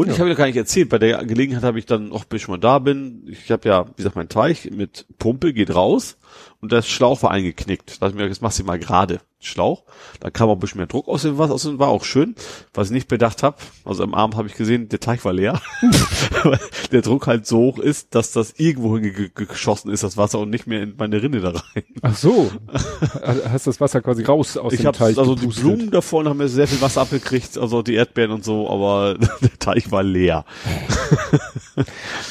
Und 0.00 0.06
Ja. 0.06 0.14
ich 0.14 0.18
habe 0.20 0.30
ja 0.30 0.34
gar 0.34 0.46
nicht 0.46 0.56
erzählt, 0.56 0.88
bei 0.88 0.98
der 0.98 1.22
Gelegenheit 1.26 1.62
habe 1.62 1.78
ich 1.78 1.84
dann 1.84 2.10
auch, 2.10 2.24
bis 2.24 2.40
ich 2.40 2.48
mal 2.48 2.56
da 2.56 2.78
bin, 2.78 3.22
ich 3.26 3.50
habe 3.50 3.68
ja, 3.68 3.86
wie 3.86 3.92
gesagt, 3.98 4.16
mein 4.16 4.30
Teich 4.30 4.70
mit 4.70 5.04
Pumpe 5.18 5.52
geht 5.52 5.74
raus 5.74 6.16
und 6.60 6.72
der 6.72 6.82
Schlauch 6.82 7.22
war 7.22 7.30
eingeknickt. 7.30 7.90
Da 7.90 8.06
dachte 8.06 8.12
ich 8.12 8.22
mir, 8.22 8.28
jetzt 8.28 8.42
machst 8.42 8.58
du 8.58 8.64
mal 8.64 8.78
gerade, 8.78 9.20
Schlauch. 9.42 9.84
Da 10.20 10.28
kam 10.30 10.50
auch 10.50 10.54
ein 10.56 10.58
bisschen 10.60 10.78
mehr 10.78 10.86
Druck 10.86 11.08
aus 11.08 11.22
dem 11.22 11.38
Wasser, 11.38 11.54
aus 11.54 11.62
dem 11.62 11.78
war 11.78 11.88
auch 11.88 12.04
schön. 12.04 12.34
Was 12.74 12.88
ich 12.88 12.92
nicht 12.92 13.08
bedacht 13.08 13.42
habe, 13.42 13.56
also 13.86 14.02
am 14.02 14.12
Abend 14.12 14.36
habe 14.36 14.48
ich 14.48 14.54
gesehen, 14.54 14.90
der 14.90 15.00
Teich 15.00 15.24
war 15.24 15.32
leer. 15.32 15.60
Der 16.92 17.02
Druck 17.02 17.26
halt 17.26 17.46
so 17.46 17.58
hoch 17.58 17.78
ist, 17.78 18.14
dass 18.14 18.32
das 18.32 18.54
irgendwo 18.58 18.98
hingeschossen 18.98 19.90
ist, 19.90 20.02
das 20.02 20.16
Wasser, 20.16 20.40
und 20.40 20.50
nicht 20.50 20.66
mehr 20.66 20.82
in 20.82 20.94
meine 20.98 21.22
Rinne 21.22 21.40
da 21.40 21.50
rein. 21.50 21.84
Ach 22.02 22.16
so. 22.16 22.50
Hast 23.50 23.66
das 23.66 23.80
Wasser 23.80 24.02
quasi 24.02 24.24
raus 24.24 24.56
aus 24.56 24.72
Ich 24.72 24.80
dem 24.80 24.92
Teich 24.92 25.16
also 25.16 25.34
die 25.34 25.42
gepustet. 25.42 25.64
Blumen 25.64 25.90
davon 25.90 26.28
haben 26.28 26.38
mir 26.38 26.48
sehr 26.48 26.66
viel 26.66 26.80
Wasser 26.80 27.02
abgekriegt, 27.02 27.56
also 27.56 27.82
die 27.82 27.94
Erdbeeren 27.94 28.32
und 28.32 28.44
so, 28.44 28.68
aber 28.68 29.14
der 29.40 29.58
Teich 29.58 29.90
war 29.90 30.02
leer. 30.02 30.44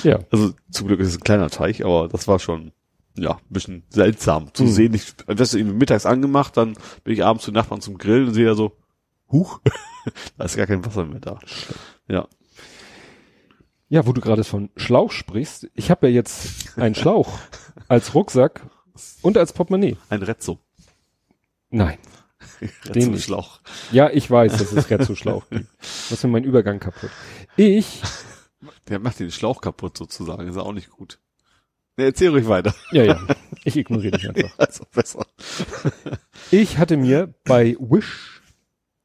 Ja. 0.03 0.19
Also 0.31 0.53
zum 0.69 0.87
Glück 0.87 0.99
ist 0.99 1.07
es 1.09 1.17
ein 1.17 1.23
kleiner 1.23 1.49
Teich, 1.49 1.83
aber 1.85 2.07
das 2.09 2.27
war 2.27 2.39
schon 2.39 2.71
ja 3.21 3.31
ein 3.35 3.39
bisschen 3.53 3.83
seltsam 3.89 4.53
zu 4.53 4.63
Mhm. 4.63 4.67
sehen. 4.71 4.93
Ich 4.93 5.13
das 5.27 5.53
eben 5.53 5.77
mittags 5.77 6.05
angemacht, 6.05 6.57
dann 6.57 6.73
bin 7.03 7.13
ich 7.13 7.23
abends 7.23 7.45
zu 7.45 7.51
Nachbarn 7.51 7.81
zum 7.81 7.97
Grillen 7.97 8.27
und 8.29 8.33
sehe 8.33 8.45
da 8.45 8.55
so, 8.55 8.77
huch, 9.31 9.59
da 10.37 10.45
ist 10.45 10.55
gar 10.57 10.67
kein 10.67 10.85
Wasser 10.85 11.05
mehr 11.05 11.19
da. 11.19 11.39
Ja. 12.07 12.27
Ja, 13.91 14.05
wo 14.05 14.13
du 14.13 14.21
gerade 14.21 14.43
von 14.43 14.69
Schlauch 14.75 15.11
sprichst. 15.11 15.67
Ich 15.73 15.89
habe 15.89 16.07
ja 16.07 16.13
jetzt 16.13 16.77
einen 16.77 16.93
Schlauch 16.95 17.39
als 17.87 18.13
Rucksack 18.13 18.61
und 19.21 19.35
als 19.37 19.53
Portemonnaie. 19.53 19.97
Ein 20.09 20.21
Rezzo. 20.21 20.59
Nein. 21.71 21.97
Rezzo 22.85 23.17
Schlauch. 23.17 23.61
Ja, 23.91 24.09
ich 24.11 24.29
weiß, 24.29 24.57
dass 24.57 24.71
es 24.71 24.89
Rezzo-Schlauch 24.89 25.49
gibt. 25.49 25.67
Was 26.09 26.23
mir 26.23 26.29
mein 26.29 26.43
Übergang 26.43 26.79
kaputt. 26.79 27.09
Ich, 27.57 28.01
Der 28.89 28.99
macht 28.99 29.19
den 29.19 29.31
Schlauch 29.31 29.59
kaputt 29.61 29.97
sozusagen. 29.97 30.47
Ist 30.47 30.57
auch 30.57 30.73
nicht 30.73 30.89
gut. 30.89 31.19
Ne, 31.99 32.05
erzähl 32.05 32.29
ruhig 32.29 32.47
weiter. 32.47 32.73
ja, 32.91 33.03
ja, 33.03 33.19
ich 33.65 33.75
ignoriere 33.75 34.17
dich 34.17 34.29
einfach. 34.35 34.57
Also 34.57 34.85
besser. 34.93 35.25
Ich 36.49 36.77
hatte 36.77 36.95
mir 36.97 37.33
bei 37.43 37.75
Wish, 37.79 38.41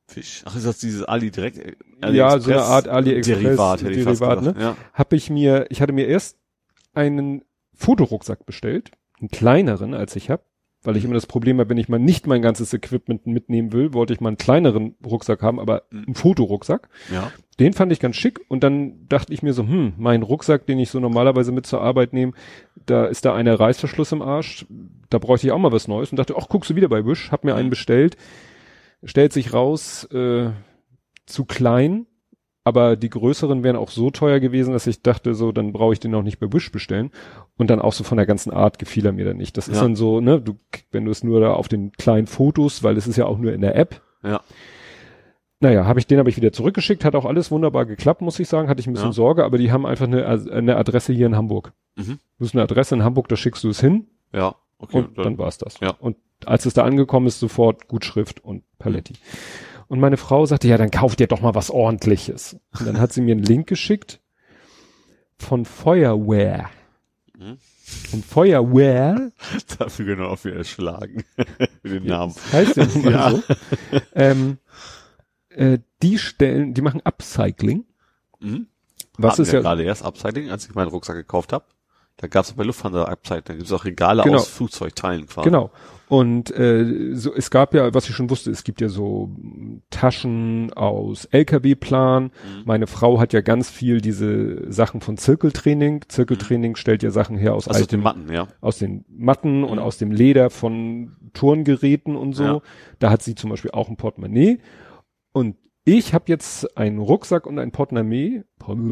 Fisch. 0.07 0.43
Ach, 0.45 0.55
ist 0.55 0.65
das 0.65 0.79
dieses 0.79 1.03
Ali 1.03 1.31
direkt? 1.33 1.59
ja, 2.09 2.39
so 2.39 2.53
eine 2.53 2.63
Art 2.63 2.87
AliExpress 2.87 3.41
Derivat, 3.41 3.83
hätte 3.83 3.93
ich 3.95 4.05
Derivat, 4.05 4.43
ne? 4.43 4.55
Ja. 4.59 4.77
habe 4.93 5.17
ich 5.17 5.29
mir, 5.29 5.67
ich 5.71 5.83
hatte 5.83 5.93
mir 5.93 6.07
erst 6.07 6.39
einen 6.93 7.43
Fotorucksack 7.75 8.47
bestellt, 8.47 8.93
einen 9.19 9.29
kleineren 9.29 9.93
als 9.95 10.15
ich 10.15 10.31
habe, 10.31 10.45
weil 10.85 10.97
ich 10.97 11.05
immer 11.05 11.15
das 11.15 11.27
Problem 11.27 11.59
habe, 11.59 11.71
wenn 11.71 11.79
ich 11.79 11.89
mal 11.89 11.99
nicht 11.99 12.27
mein 12.27 12.43
ganzes 12.43 12.73
Equipment 12.73 13.27
mitnehmen 13.27 13.73
will, 13.73 13.93
wollte 13.95 14.13
ich 14.13 14.21
mal 14.21 14.29
einen 14.29 14.37
kleineren 14.39 14.95
Rucksack 15.05 15.43
haben, 15.43 15.59
aber 15.59 15.83
Mhm. 15.91 16.05
einen 16.07 16.15
Fotorucksack. 16.15 16.89
ja. 17.11 17.31
Den 17.61 17.73
fand 17.73 17.93
ich 17.93 18.01
ganz 18.01 18.17
schick 18.17 18.41
und 18.49 18.65
dann 18.65 19.07
dachte 19.09 19.33
ich 19.33 19.45
mir 19.45 19.53
so, 19.53 19.63
hm, 19.63 19.93
mein 19.97 20.23
Rucksack, 20.23 20.67
den 20.67 20.81
ich 20.81 20.91
so 20.91 20.99
normalerweise 20.99 21.53
mit 21.53 21.67
zur 21.67 21.81
Arbeit 21.83 22.13
nehme, 22.13 22.33
da 22.85 23.07
ist 23.07 23.25
da 23.25 23.33
einer 23.33 23.61
Reißverschluss 23.61 24.11
im 24.11 24.23
Arsch, 24.23 24.67
da 25.09 25.19
bräuchte 25.19 25.47
ich 25.47 25.53
auch 25.53 25.59
mal 25.61 25.71
was 25.71 25.87
Neues 25.87 26.11
und 26.11 26.17
dachte, 26.19 26.35
ach, 26.37 26.49
guckst 26.49 26.71
du 26.71 26.75
wieder 26.75 26.89
bei 26.89 27.07
Wish, 27.07 27.31
hab 27.31 27.45
mir 27.45 27.55
einen 27.55 27.67
Mhm. 27.67 27.71
bestellt, 27.71 28.17
stellt 29.05 29.33
sich 29.33 29.53
raus, 29.53 30.03
äh, 30.13 30.51
zu 31.27 31.45
klein, 31.45 32.07
aber 32.65 32.97
die 32.97 33.11
größeren 33.11 33.63
wären 33.63 33.77
auch 33.77 33.91
so 33.91 34.11
teuer 34.11 34.41
gewesen, 34.41 34.73
dass 34.73 34.87
ich 34.87 35.03
dachte, 35.03 35.35
so, 35.35 35.53
dann 35.53 35.73
brauche 35.73 35.93
ich 35.93 36.01
den 36.01 36.15
auch 36.15 36.23
nicht 36.23 36.39
bei 36.41 36.51
Wish 36.53 36.73
bestellen. 36.73 37.11
Und 37.57 37.69
dann 37.71 37.81
auch 37.81 37.93
so 37.93 38.03
von 38.05 38.17
der 38.17 38.27
ganzen 38.27 38.53
Art 38.53 38.79
gefiel 38.79 39.05
er 39.07 39.13
mir 39.13 39.27
dann 39.27 39.37
nicht. 39.37 39.57
Das 39.57 39.69
ist 39.69 39.77
Ja. 39.77 39.83
dann 39.83 39.97
so, 39.97 40.21
ne, 40.21 40.41
du, 40.41 40.55
wenn 40.91 41.05
du 41.05 41.11
es 41.11 41.23
nur 41.23 41.41
da 41.41 41.53
auf 41.53 41.69
den 41.69 41.93
kleinen 41.93 42.27
Fotos, 42.27 42.83
weil 42.83 42.97
es 42.97 43.07
ist 43.07 43.17
ja 43.17 43.27
auch 43.27 43.39
nur 43.39 43.53
in 43.53 43.61
der 43.61 43.77
App, 43.77 44.01
Ja. 44.23 44.41
naja, 45.61 45.85
habe 45.87 45.99
ich 45.99 46.07
den 46.07 46.19
habe 46.19 46.29
ich 46.31 46.37
wieder 46.37 46.53
zurückgeschickt, 46.53 47.05
hat 47.05 47.15
auch 47.15 47.25
alles 47.27 47.51
wunderbar 47.51 47.85
geklappt, 47.87 48.21
muss 48.23 48.39
ich 48.41 48.49
sagen, 48.49 48.69
hatte 48.69 48.81
ich 48.81 48.87
ein 48.87 48.93
bisschen 48.95 49.11
Ja. 49.11 49.13
Sorge, 49.13 49.45
aber 49.45 49.59
die 49.59 49.71
haben 49.71 49.87
einfach 49.87 50.07
eine, 50.07 50.27
eine 50.27 50.77
Adresse 50.77 51.13
hier 51.13 51.27
in 51.27 51.37
Hamburg. 51.37 51.73
Mhm. 51.97 52.19
Du 52.39 52.45
hast 52.45 52.55
eine 52.55 52.63
Adresse 52.63 52.95
in 52.95 53.05
Hamburg, 53.05 53.29
da 53.29 53.37
schickst 53.37 53.63
du 53.65 53.69
es 53.69 53.81
hin 53.81 54.07
Ja. 54.33 54.55
Okay. 54.79 54.99
und 54.99 55.19
dann, 55.19 55.39
war's 55.39 55.59
das. 55.59 55.79
Ja. 55.81 55.91
Und 55.99 56.17
als 56.45 56.67
es 56.67 56.75
da 56.75 56.83
angekommen 56.85 57.27
ist, 57.27 57.41
sofort 57.41 57.89
Gutschrift 57.89 58.45
und 58.45 58.65
Paletti. 58.79 59.15
Und 59.89 60.01
meine 60.01 60.17
Frau 60.17 60.47
sagte, 60.47 60.69
ja, 60.69 60.77
dann 60.79 60.91
kauf 60.91 61.17
dir 61.17 61.27
doch 61.27 61.41
mal 61.41 61.55
was 61.55 61.71
ordentliches. 61.71 62.57
Und 62.79 62.87
dann 62.87 62.99
hat 63.01 63.13
sie 63.13 63.21
mir 63.21 63.33
einen 63.33 63.43
Link 63.45 63.67
geschickt 63.67 64.21
von 65.39 65.65
Feuerwehr. 65.65 66.71
Mhm. 67.39 67.59
Und 68.13 68.25
Feuerwehr 68.25 69.31
Dafür 69.79 70.05
genau 70.07 70.29
auf 70.29 70.45
wir 70.45 70.55
erschlagen. 70.57 71.25
Den 71.85 72.07
Namen. 72.07 72.35
heißt 72.53 72.77
ja 72.77 72.85
Ja. 73.11 73.31
so. 73.31 73.43
Ähm, 74.15 74.59
äh, 75.51 75.79
die 76.03 76.19
stellen, 76.19 76.75
die 76.75 76.81
machen 76.83 77.01
Upcycling. 77.05 77.85
Mhm. 78.41 78.67
Was 79.19 79.33
Hatten 79.35 79.43
ist 79.43 79.53
ja, 79.53 79.61
gerade 79.61 79.85
erst 79.85 80.03
Upcycling, 80.05 80.51
als 80.51 80.67
ich 80.67 80.75
meinen 80.75 80.89
Rucksack 80.89 81.17
gekauft 81.17 81.53
habe. 81.53 81.65
Da 82.17 82.27
gab 82.29 82.45
es 82.45 82.53
bei 82.53 82.63
Lufthansa 82.65 83.05
Upcycling, 83.05 83.43
da 83.45 83.55
gibt 83.55 83.67
es 83.67 83.73
auch 83.73 83.85
Regale 83.85 84.23
Genau. 84.23 84.37
aus 84.37 84.49
Flugzeugteilen 84.49 85.27
quasi. 85.27 85.45
Genau. 85.49 85.71
Und 86.15 86.57
äh, 86.57 87.13
so, 87.15 87.35
es 87.35 87.51
gab 87.51 87.75
ja, 87.75 87.93
was 87.93 88.09
ich 88.09 88.15
schon 88.15 88.31
wusste, 88.31 88.53
es 88.53 88.63
gibt 88.63 88.81
ja 88.81 88.89
so 88.89 89.31
Taschen 89.91 90.73
aus 90.73 91.25
LKW-Plan. 91.25 92.25
Mhm. 92.25 92.31
Meine 92.67 92.87
Frau 92.87 93.19
hat 93.19 93.33
ja 93.33 93.41
ganz 93.41 93.69
viel 93.69 94.01
diese 94.01 94.71
Sachen 94.73 95.01
von 95.01 95.17
Zirkeltraining. 95.17 96.05
Zirkeltraining 96.07 96.77
stellt 96.77 97.03
ja 97.03 97.11
Sachen 97.11 97.37
her 97.37 97.55
aus, 97.55 97.67
Also 97.67 97.81
alten, 97.81 97.91
den 97.97 98.01
Matten, 98.03 98.33
ja. 98.33 98.47
aus 98.61 98.79
den 98.79 99.05
Matten 99.09 99.65
und 99.65 99.79
Mhm. 99.79 99.83
aus 99.83 99.99
dem 99.99 100.13
Leder 100.13 100.51
von 100.51 101.17
Turngeräten 101.33 102.15
und 102.15 102.35
so. 102.35 102.45
Ja. 102.45 102.61
Da 103.01 103.11
hat 103.11 103.23
sie 103.23 103.35
zum 103.35 103.51
Beispiel 103.51 103.73
auch 103.73 103.89
ein 103.89 103.97
Portemonnaie. 103.97 104.59
Und 105.33 105.57
ich 105.85 106.15
habe 106.15 106.27
jetzt 106.29 106.79
einen 106.79 107.01
Rucksack 107.01 107.45
und 107.45 107.59
ein 107.59 107.73
Portemonnaie, 107.73 108.45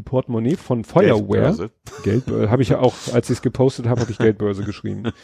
Portemonnaie 0.04 0.56
von 0.56 0.82
Feuerwehr. 0.82 1.52
Geldbörse. 1.52 1.70
Geldbörse. 2.02 2.50
Habe 2.50 2.62
ich 2.62 2.70
ja 2.70 2.80
auch, 2.80 2.94
als 3.12 3.30
ich 3.30 3.36
es 3.36 3.42
gepostet 3.42 3.86
habe, 3.86 4.00
habe 4.00 4.10
ich 4.10 4.18
Geldbörse 4.18 4.64
geschrieben. 4.64 5.04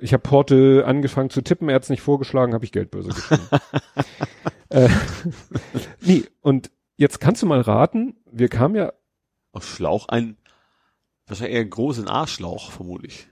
Ich 0.00 0.12
habe 0.12 0.22
Porte 0.22 0.84
angefangen 0.86 1.30
zu 1.30 1.42
tippen, 1.42 1.68
er 1.68 1.76
hat 1.76 1.84
es 1.84 1.90
nicht 1.90 2.02
vorgeschlagen, 2.02 2.54
habe 2.54 2.64
ich 2.64 2.72
Geldbörse 2.72 3.10
geschrieben. 3.10 3.42
äh, 4.70 4.88
nee, 6.00 6.24
und 6.40 6.70
jetzt 6.96 7.20
kannst 7.20 7.42
du 7.42 7.46
mal 7.46 7.60
raten, 7.60 8.16
wir 8.30 8.48
kamen 8.48 8.74
ja, 8.74 8.92
Auf 9.52 9.66
Schlauch 9.68 10.08
ein, 10.08 10.36
wahrscheinlich 11.26 11.54
eher 11.54 11.60
einen 11.62 11.70
großen 11.70 12.08
A-Schlauch, 12.08 12.70
vermutlich. 12.72 13.28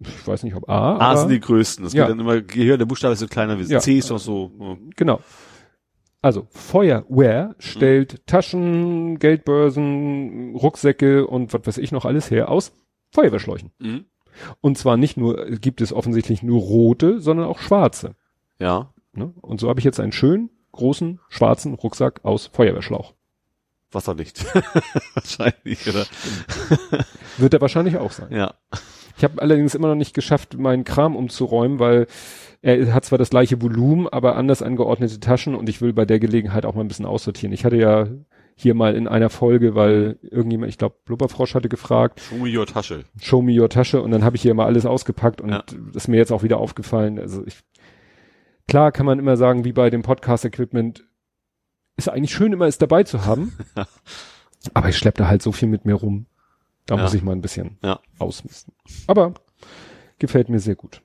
ich 0.00 0.26
weiß 0.26 0.42
nicht, 0.42 0.54
ob 0.54 0.68
A, 0.68 0.98
A 0.98 1.16
sind 1.16 1.30
die 1.30 1.40
größten. 1.40 1.84
Das 1.84 1.92
Ja. 1.94 2.04
geht 2.04 2.12
dann 2.12 2.20
immer, 2.20 2.34
je 2.36 2.66
höher 2.66 2.78
der 2.78 2.84
Buchstabe, 2.86 3.12
desto 3.12 3.26
kleiner 3.28 3.58
wird. 3.58 3.68
Ja. 3.70 3.80
C 3.80 3.98
ist 3.98 4.10
doch 4.10 4.18
so. 4.18 4.52
ja. 4.60 4.76
genau. 4.96 5.20
Also 6.22 6.48
Feuerwehr 6.50 7.54
stellt 7.58 8.26
Taschen, 8.26 9.18
Geldbörsen, 9.20 10.56
Rucksäcke 10.56 11.26
und 11.26 11.52
was 11.52 11.66
weiß 11.66 11.78
ich 11.78 11.92
noch 11.92 12.04
alles 12.04 12.30
her 12.30 12.50
aus 12.50 12.72
Feuerwehrschläuchen. 13.12 13.70
Mhm. 13.78 14.06
Und 14.60 14.78
zwar 14.78 14.96
nicht 14.96 15.16
nur, 15.16 15.46
gibt 15.56 15.80
es 15.80 15.92
offensichtlich 15.92 16.42
nur 16.42 16.60
rote, 16.60 17.20
sondern 17.20 17.46
auch 17.46 17.58
schwarze. 17.58 18.14
Ja. 18.58 18.92
Ne? 19.12 19.32
Und 19.40 19.60
so 19.60 19.68
habe 19.68 19.80
ich 19.80 19.84
jetzt 19.84 20.00
einen 20.00 20.12
schönen, 20.12 20.50
großen, 20.72 21.20
schwarzen 21.28 21.74
Rucksack 21.74 22.20
aus 22.24 22.46
Feuerwehrschlauch. 22.46 23.14
Wasserdicht. 23.92 24.44
wahrscheinlich, 25.14 25.88
oder? 25.88 26.06
Wird 27.38 27.54
er 27.54 27.60
wahrscheinlich 27.60 27.96
auch 27.96 28.12
sein. 28.12 28.32
Ja. 28.32 28.54
Ich 29.16 29.24
habe 29.24 29.40
allerdings 29.40 29.74
immer 29.74 29.88
noch 29.88 29.94
nicht 29.94 30.14
geschafft, 30.14 30.58
meinen 30.58 30.84
Kram 30.84 31.16
umzuräumen, 31.16 31.78
weil 31.78 32.06
er 32.60 32.92
hat 32.92 33.04
zwar 33.04 33.18
das 33.18 33.30
gleiche 33.30 33.62
Volumen, 33.62 34.08
aber 34.08 34.36
anders 34.36 34.62
angeordnete 34.62 35.20
Taschen 35.20 35.54
und 35.54 35.68
ich 35.68 35.80
will 35.80 35.92
bei 35.92 36.04
der 36.04 36.18
Gelegenheit 36.18 36.66
auch 36.66 36.74
mal 36.74 36.82
ein 36.82 36.88
bisschen 36.88 37.06
aussortieren. 37.06 37.52
Ich 37.52 37.64
hatte 37.64 37.76
ja 37.76 38.08
hier 38.58 38.74
mal 38.74 38.94
in 38.96 39.06
einer 39.06 39.28
Folge, 39.30 39.74
weil 39.74 40.18
irgendjemand, 40.22 40.70
ich 40.70 40.78
glaube, 40.78 40.96
Blubberfrosch 41.04 41.54
hatte 41.54 41.68
gefragt, 41.68 42.20
Show 42.20 42.36
me 42.36 42.56
your 42.58 42.66
Tasche. 42.66 43.04
show 43.20 43.42
me 43.42 43.52
your 43.60 43.68
Tasche 43.68 44.00
und 44.00 44.10
dann 44.10 44.24
habe 44.24 44.36
ich 44.36 44.42
hier 44.42 44.54
mal 44.54 44.64
alles 44.66 44.86
ausgepackt 44.86 45.40
und 45.42 45.50
Ja. 45.50 45.62
ist 45.94 46.08
mir 46.08 46.16
jetzt 46.16 46.32
auch 46.32 46.42
wieder 46.42 46.56
aufgefallen. 46.58 47.18
Also 47.18 47.44
ich, 47.46 47.58
klar 48.66 48.92
kann 48.92 49.04
man 49.06 49.18
immer 49.18 49.36
sagen, 49.36 49.64
wie 49.64 49.72
bei 49.72 49.90
dem 49.90 50.02
Podcast-Equipment, 50.02 51.04
ist 51.98 52.08
eigentlich 52.08 52.32
schön, 52.34 52.52
immer 52.52 52.66
es 52.66 52.78
dabei 52.78 53.04
zu 53.04 53.24
haben, 53.26 53.52
aber 54.74 54.88
ich 54.88 54.96
schleppe 54.96 55.18
da 55.18 55.28
halt 55.28 55.42
so 55.42 55.52
viel 55.52 55.68
mit 55.68 55.84
mir 55.84 55.94
rum. 55.94 56.26
Da 56.86 56.96
Ja. 56.96 57.02
muss 57.02 57.14
ich 57.14 57.22
mal 57.22 57.32
ein 57.32 57.42
bisschen 57.42 57.78
Ja. 57.82 58.00
ausmisten. 58.18 58.72
Aber 59.06 59.34
gefällt 60.18 60.48
mir 60.48 60.60
sehr 60.60 60.76
gut. 60.76 61.02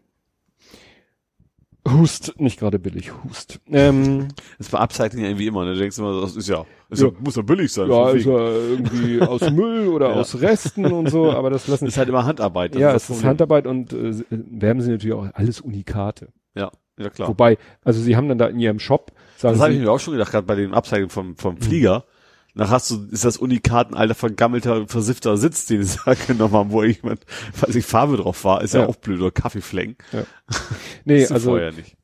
Hust, 1.90 2.40
nicht 2.40 2.60
gerade 2.60 2.78
billig, 2.78 3.12
Hust. 3.24 3.60
Ähm, 3.72 4.28
Das 4.60 4.72
Upcycling 4.74 5.24
ja 5.24 5.30
irgendwie 5.30 5.48
immer, 5.48 5.66
ne? 5.66 5.74
Du 5.74 5.80
denkst 5.80 5.98
immer, 5.98 6.22
das 6.22 6.36
ist 6.36 6.48
ja, 6.48 6.64
ist 6.90 7.02
Ja. 7.02 7.08
ja. 7.08 7.14
muss 7.20 7.36
ja 7.36 7.42
billig 7.42 7.74
sein. 7.74 7.90
ja, 7.90 8.12
ist 8.12 8.26
ja 8.26 8.38
irgendwie 8.38 9.20
aus 9.22 9.50
Müll 9.50 9.88
oder 9.88 10.10
Ja. 10.10 10.16
aus 10.16 10.40
Resten 10.42 10.86
und 10.86 11.10
so, 11.10 11.32
aber 11.32 11.50
das 11.50 11.68
lassen 11.68 11.88
ist 11.88 11.98
halt 11.98 12.08
immer 12.10 12.24
Handarbeit. 12.26 12.76
Ja, 12.76 12.94
das 12.94 13.10
es 13.10 13.18
ist. 13.18 13.24
Handarbeit 13.24 13.66
und 13.66 13.94
äh, 13.94 14.14
werben 14.30 14.82
sie 14.82 14.92
natürlich 14.92 15.16
auch 15.16 15.28
alles 15.34 15.60
Unikate. 15.60 16.28
Ja, 16.54 16.70
ja 17.00 17.10
klar. 17.10 17.30
Wobei, 17.30 17.58
also 17.84 18.00
sie 18.00 18.16
haben 18.16 18.30
dann 18.30 18.38
da 18.38 18.46
in 18.48 18.60
ihrem 18.60 18.80
Shop, 18.80 19.12
sagen 19.38 19.56
das 19.56 19.64
habe 19.64 19.74
ich 19.74 19.80
mir 19.80 19.92
auch 19.92 20.00
schon 20.00 20.14
gedacht, 20.14 20.32
gerade 20.32 20.46
bei 20.46 20.56
dem 20.56 20.74
Upcycling 20.74 21.10
vom, 21.10 21.36
vom 21.36 21.58
Flieger. 21.58 22.06
Nach 22.54 22.70
hast 22.70 22.92
du, 22.92 23.08
ist 23.12 23.24
das 23.26 23.38
Unikat 23.38 23.90
ein 23.92 23.96
alter 23.96 24.16
vergammelter, 24.16 24.88
versiffter 24.88 25.38
Sitz, 25.38 25.66
den 25.68 25.84
sie 25.84 25.98
da 26.06 26.14
genommen 26.14 26.54
haben, 26.54 26.72
wo 26.72 26.84
jemand, 26.84 27.26
weiß 27.60 27.76
ich, 27.76 27.86
Farbe 27.86 28.18
drauf 28.18 28.44
war, 28.44 28.62
ist 28.62 28.74
ja, 28.74 28.82
Ja. 28.82 28.88
auch 28.88 28.98
blöd, 28.98 29.22
oder 29.22 29.32
Kaffeeflecken. 29.32 29.96
nee, 31.06 31.22
Ist 31.22 31.30
sie 31.30 31.34
also 31.34 31.60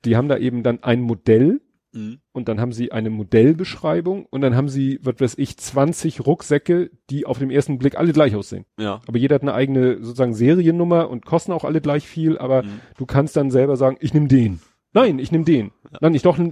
die 0.05 0.15
haben 0.15 0.29
da 0.29 0.37
eben 0.37 0.63
dann 0.63 0.83
ein 0.83 1.01
Modell 1.01 1.61
Mhm. 1.93 2.19
und 2.33 2.49
dann 2.49 2.59
haben 2.59 2.73
sie 2.73 2.91
eine 2.91 3.09
Modellbeschreibung 3.09 4.25
und 4.25 4.41
dann 4.41 4.55
haben 4.57 4.67
sie, 4.67 4.99
was 5.03 5.15
weiß 5.19 5.35
ich, 5.37 5.57
20 5.57 6.25
Rucksäcke, 6.25 6.91
die 7.09 7.25
auf 7.25 7.39
den 7.39 7.49
ersten 7.49 7.77
Blick 7.79 7.97
alle 7.97 8.11
gleich 8.11 8.35
aussehen. 8.35 8.65
Ja. 8.77 8.99
Aber 9.07 9.17
jeder 9.17 9.35
hat 9.35 9.41
eine 9.41 9.53
eigene 9.53 10.03
sozusagen 10.03 10.33
Seriennummer 10.33 11.09
und 11.09 11.25
kosten 11.25 11.53
auch 11.53 11.63
alle 11.63 11.79
gleich 11.79 12.05
viel, 12.05 12.37
aber 12.37 12.63
Mhm. 12.63 12.81
du 12.97 13.05
kannst 13.05 13.37
dann 13.37 13.51
selber 13.51 13.77
sagen, 13.77 13.97
ich 14.01 14.13
nehme 14.13 14.27
den. 14.27 14.59
Nein, 14.99 15.19
ich 15.19 15.31
nehme 15.31 15.43
den. 15.43 15.71
Nein, 16.01 16.15
ich 16.15 16.23
doch. 16.23 16.39
äh, 16.39 16.51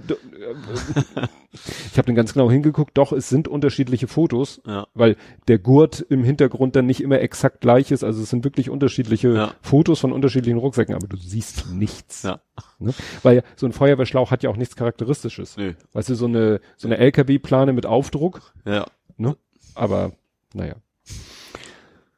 ich 1.90 1.98
habe 1.98 2.06
dann 2.06 2.14
ganz 2.14 2.32
genau 2.32 2.50
hingeguckt. 2.50 2.96
Doch, 2.96 3.12
es 3.12 3.28
sind 3.28 3.48
unterschiedliche 3.48 4.06
Fotos, 4.06 4.60
Ja. 4.66 4.86
weil 4.94 5.16
der 5.48 5.58
Gurt 5.58 6.00
im 6.08 6.22
Hintergrund 6.22 6.76
dann 6.76 6.86
nicht 6.86 7.00
immer 7.02 7.20
exakt 7.20 7.60
gleich 7.60 7.90
ist. 7.90 8.04
Also 8.04 8.22
es 8.22 8.30
sind 8.30 8.44
wirklich 8.44 8.70
unterschiedliche 8.70 9.34
Ja. 9.34 9.54
Fotos 9.62 9.98
von 10.00 10.12
unterschiedlichen 10.12 10.58
Rucksäcken, 10.58 10.94
aber 10.94 11.08
du 11.08 11.16
siehst 11.16 11.66
nichts. 11.72 12.22
Ja. 12.22 12.40
Ne? 12.78 12.94
Weil 13.22 13.42
so 13.56 13.66
ein 13.66 13.72
Feuerwehrschlauch 13.72 14.30
hat 14.30 14.42
ja 14.44 14.50
auch 14.50 14.56
nichts 14.56 14.76
Charakteristisches. 14.76 15.56
Nö. 15.56 15.74
Weißt 15.92 16.08
du, 16.08 16.14
so 16.14 16.26
eine 16.26 16.60
so 16.76 16.86
eine 16.86 16.98
LKW-Plane 16.98 17.72
mit 17.72 17.84
Aufdruck, 17.86 18.52
Ja. 18.64 18.86
ne? 19.16 19.36
Aber 19.74 20.12
naja. 20.54 20.76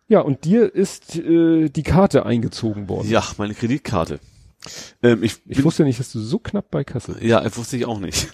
Ja, 0.08 0.20
und 0.20 0.44
dir 0.44 0.74
ist 0.74 1.16
äh, 1.16 1.68
die 1.68 1.82
Karte 1.82 2.24
eingezogen 2.26 2.88
worden. 2.88 3.08
Ja, 3.10 3.22
meine 3.36 3.54
Kreditkarte. 3.54 4.20
Ähm, 5.02 5.22
ich, 5.22 5.34
Ich 5.46 5.56
bin- 5.58 5.64
wusste 5.64 5.84
nicht, 5.84 6.00
dass 6.00 6.12
du 6.12 6.18
so 6.20 6.38
knapp 6.38 6.70
bei 6.70 6.84
Kasse 6.84 7.12
bist. 7.12 7.24
Ja, 7.24 7.40
das 7.40 7.56
wusste 7.56 7.76
ich 7.76 7.86
auch 7.86 8.00
nicht. 8.00 8.28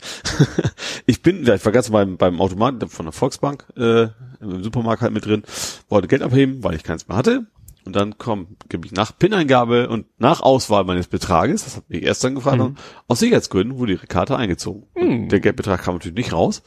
ich 1.07 1.23
bin, 1.23 1.45
ja, 1.45 1.55
ich 1.55 1.65
war 1.65 1.73
ganz 1.73 1.91
beim, 1.91 2.17
beim 2.17 2.41
Automaten 2.41 2.89
von 2.89 3.07
der 3.07 3.13
Volksbank 3.13 3.67
äh, 3.77 4.09
im 4.41 4.63
Supermarkt 4.63 5.03
halt 5.03 5.13
mit 5.13 5.27
drin, 5.27 5.43
wollte 5.89 6.09
Geld 6.09 6.23
abheben, 6.23 6.63
weil 6.65 6.75
ich 6.75 6.83
keins 6.83 7.09
mehr 7.09 7.17
hatte. 7.17 7.47
Und 7.87 7.95
dann 7.95 8.17
komm, 8.17 8.57
gebe 8.71 8.87
ich 8.87 8.93
nach 8.93 9.13
PIN-Eingabe 9.19 9.91
und 9.91 10.07
nach 10.17 10.41
Auswahl 10.41 10.85
meines 10.85 11.07
Betrages, 11.07 11.65
das 11.65 11.77
hat 11.77 11.91
mich 11.91 12.03
erst 12.03 12.25
dann 12.25 12.35
gefragt, 12.35 12.57
Mhm. 12.59 12.77
aus 13.09 13.19
Sicherheitsgründen 13.19 13.77
wurde 13.77 13.93
ihre 13.93 14.07
Karte 14.07 14.39
eingezogen. 14.39 14.85
Mhm. 14.97 15.29
Der 15.29 15.41
Geldbetrag 15.41 15.83
kam 15.83 15.97
natürlich 15.97 16.17
nicht 16.17 16.33
raus. 16.33 16.63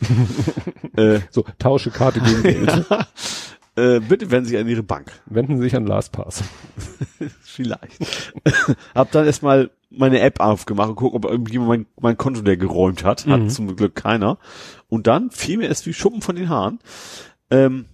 äh, 0.95 1.22
So, 1.32 1.44
tausche 1.58 1.90
Karte 1.90 2.19
gegen 2.22 2.44
Geld. 2.44 2.86
äh, 3.78 4.00
bitte 4.00 4.30
wenden 4.32 4.46
Sie 4.46 4.52
sich 4.52 4.60
an 4.60 4.68
Ihre 4.68 4.84
Bank. 4.84 5.12
Wenden 5.28 5.58
Sie 5.58 5.64
sich 5.64 5.76
an 5.76 5.86
LastPass. 5.88 6.44
Vielleicht. 7.42 8.34
Hab 8.96 9.12
dann 9.12 9.26
erstmal 9.26 9.70
meine 9.90 10.20
App 10.20 10.40
aufgemacht 10.40 10.90
und 10.90 10.96
guck, 10.96 11.14
ob 11.14 11.26
irgendjemand 11.26 11.70
mein, 11.70 11.86
mein 12.00 12.18
Konto 12.18 12.42
der 12.42 12.58
geräumt 12.58 13.04
hat. 13.04 13.26
Hat 13.28 13.40
Mhm. 13.42 13.50
zum 13.50 13.76
Glück 13.76 13.96
keiner. 13.96 14.38
Und 14.90 15.08
dann 15.08 15.32
fiel 15.32 15.58
mir 15.58 15.70
es 15.70 15.86
wie 15.86 15.94
Schuppen 15.94 16.22
von 16.22 16.36
den 16.36 16.50
Haaren. 16.50 16.80
Ähm, 17.50 17.86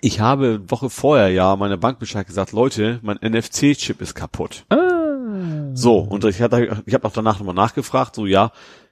ich 0.00 0.20
habe 0.20 0.68
Woche 0.68 0.90
vorher 0.90 1.28
ja 1.28 1.54
meiner 1.54 1.76
Bank 1.76 1.98
Bescheid 2.00 2.26
gesagt, 2.26 2.52
Leute, 2.52 2.98
mein 3.02 3.18
NFC-Chip 3.18 4.00
ist 4.00 4.14
kaputt. 4.14 4.64
Ah. 4.70 5.70
So, 5.74 5.98
und 5.98 6.24
ich 6.24 6.40
hatte, 6.42 6.82
ich 6.86 6.94
habe 6.94 7.06
auch 7.06 7.12
danach 7.12 7.38
nochmal 7.38 7.54
nachgefragt, 7.54 8.16
so 8.16 8.26
ja, 8.26 8.50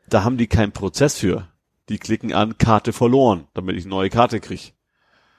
da 0.08 0.22
haben 0.24 0.36
die 0.36 0.46
keinen 0.46 0.72
Prozess 0.72 1.16
für. 1.18 1.48
Die 1.88 1.98
klicken 1.98 2.32
an 2.32 2.58
Karte 2.58 2.92
verloren, 2.92 3.46
damit 3.54 3.76
ich 3.76 3.84
eine 3.84 3.90
neue 3.90 4.10
Karte 4.10 4.38
krieg. 4.40 4.74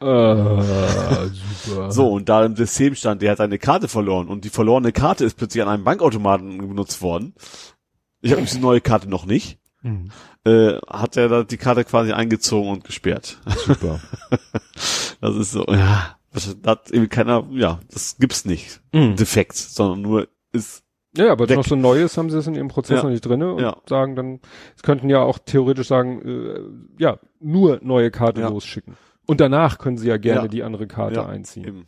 Äh, 0.03 1.29
super. 1.65 1.91
So, 1.91 2.09
und 2.11 2.29
da 2.29 2.45
im 2.45 2.55
System 2.55 2.95
stand, 2.95 3.21
der 3.21 3.31
hat 3.31 3.37
seine 3.37 3.57
Karte 3.59 3.87
verloren 3.87 4.27
und 4.27 4.43
die 4.45 4.49
verlorene 4.49 4.91
Karte 4.91 5.25
ist 5.25 5.37
plötzlich 5.37 5.63
an 5.63 5.69
einem 5.69 5.83
Bankautomaten 5.83 6.57
benutzt 6.57 7.01
worden. 7.01 7.33
Ich 8.21 8.31
habe 8.31 8.41
diese 8.41 8.59
neue 8.59 8.81
Karte 8.81 9.09
noch 9.09 9.25
nicht. 9.25 9.59
Mhm. 9.81 10.09
Äh, 10.45 10.77
hat 10.87 11.17
er 11.17 11.29
da 11.29 11.43
die 11.43 11.57
Karte 11.57 11.83
quasi 11.83 12.11
eingezogen 12.13 12.69
und 12.69 12.83
gesperrt. 12.83 13.39
Super. 13.65 13.99
Das 15.21 15.35
ist 15.37 15.51
so, 15.53 15.63
ja, 15.69 16.17
das 16.33 16.53
hat 16.65 16.91
eben 16.91 17.07
keiner, 17.07 17.45
ja, 17.51 17.79
das 17.89 18.17
gibt's 18.17 18.43
nicht. 18.43 18.81
Mhm. 18.91 19.15
Defekt, 19.15 19.55
sondern 19.55 20.01
nur 20.01 20.27
ist, 20.51 20.83
Ja, 21.15 21.31
aber 21.31 21.47
Weg. 21.47 21.55
noch 21.55 21.65
so 21.65 21.77
Neues 21.77 22.17
haben 22.17 22.29
sie 22.29 22.37
es 22.39 22.47
in 22.47 22.55
ihrem 22.55 22.67
Prozess 22.67 22.97
Ja. 22.97 23.03
noch 23.03 23.09
nicht 23.09 23.25
drinne 23.25 23.53
und 23.53 23.61
Ja. 23.61 23.77
sagen 23.87 24.17
dann, 24.17 24.41
es 24.75 24.83
könnten 24.83 25.09
ja 25.09 25.21
auch 25.21 25.39
theoretisch 25.39 25.87
sagen, 25.87 26.21
äh, 26.27 27.01
ja, 27.01 27.19
nur 27.39 27.79
neue 27.81 28.11
Karte 28.11 28.41
Ja. 28.41 28.49
losschicken. 28.49 28.97
Und 29.25 29.39
danach 29.39 29.77
können 29.77 29.97
sie 29.97 30.07
ja 30.09 30.17
gerne 30.17 30.43
Ja. 30.43 30.47
die 30.47 30.63
andere 30.63 30.87
Karte 30.87 31.15
Ja, 31.15 31.25
einziehen. 31.25 31.65
eben. 31.65 31.87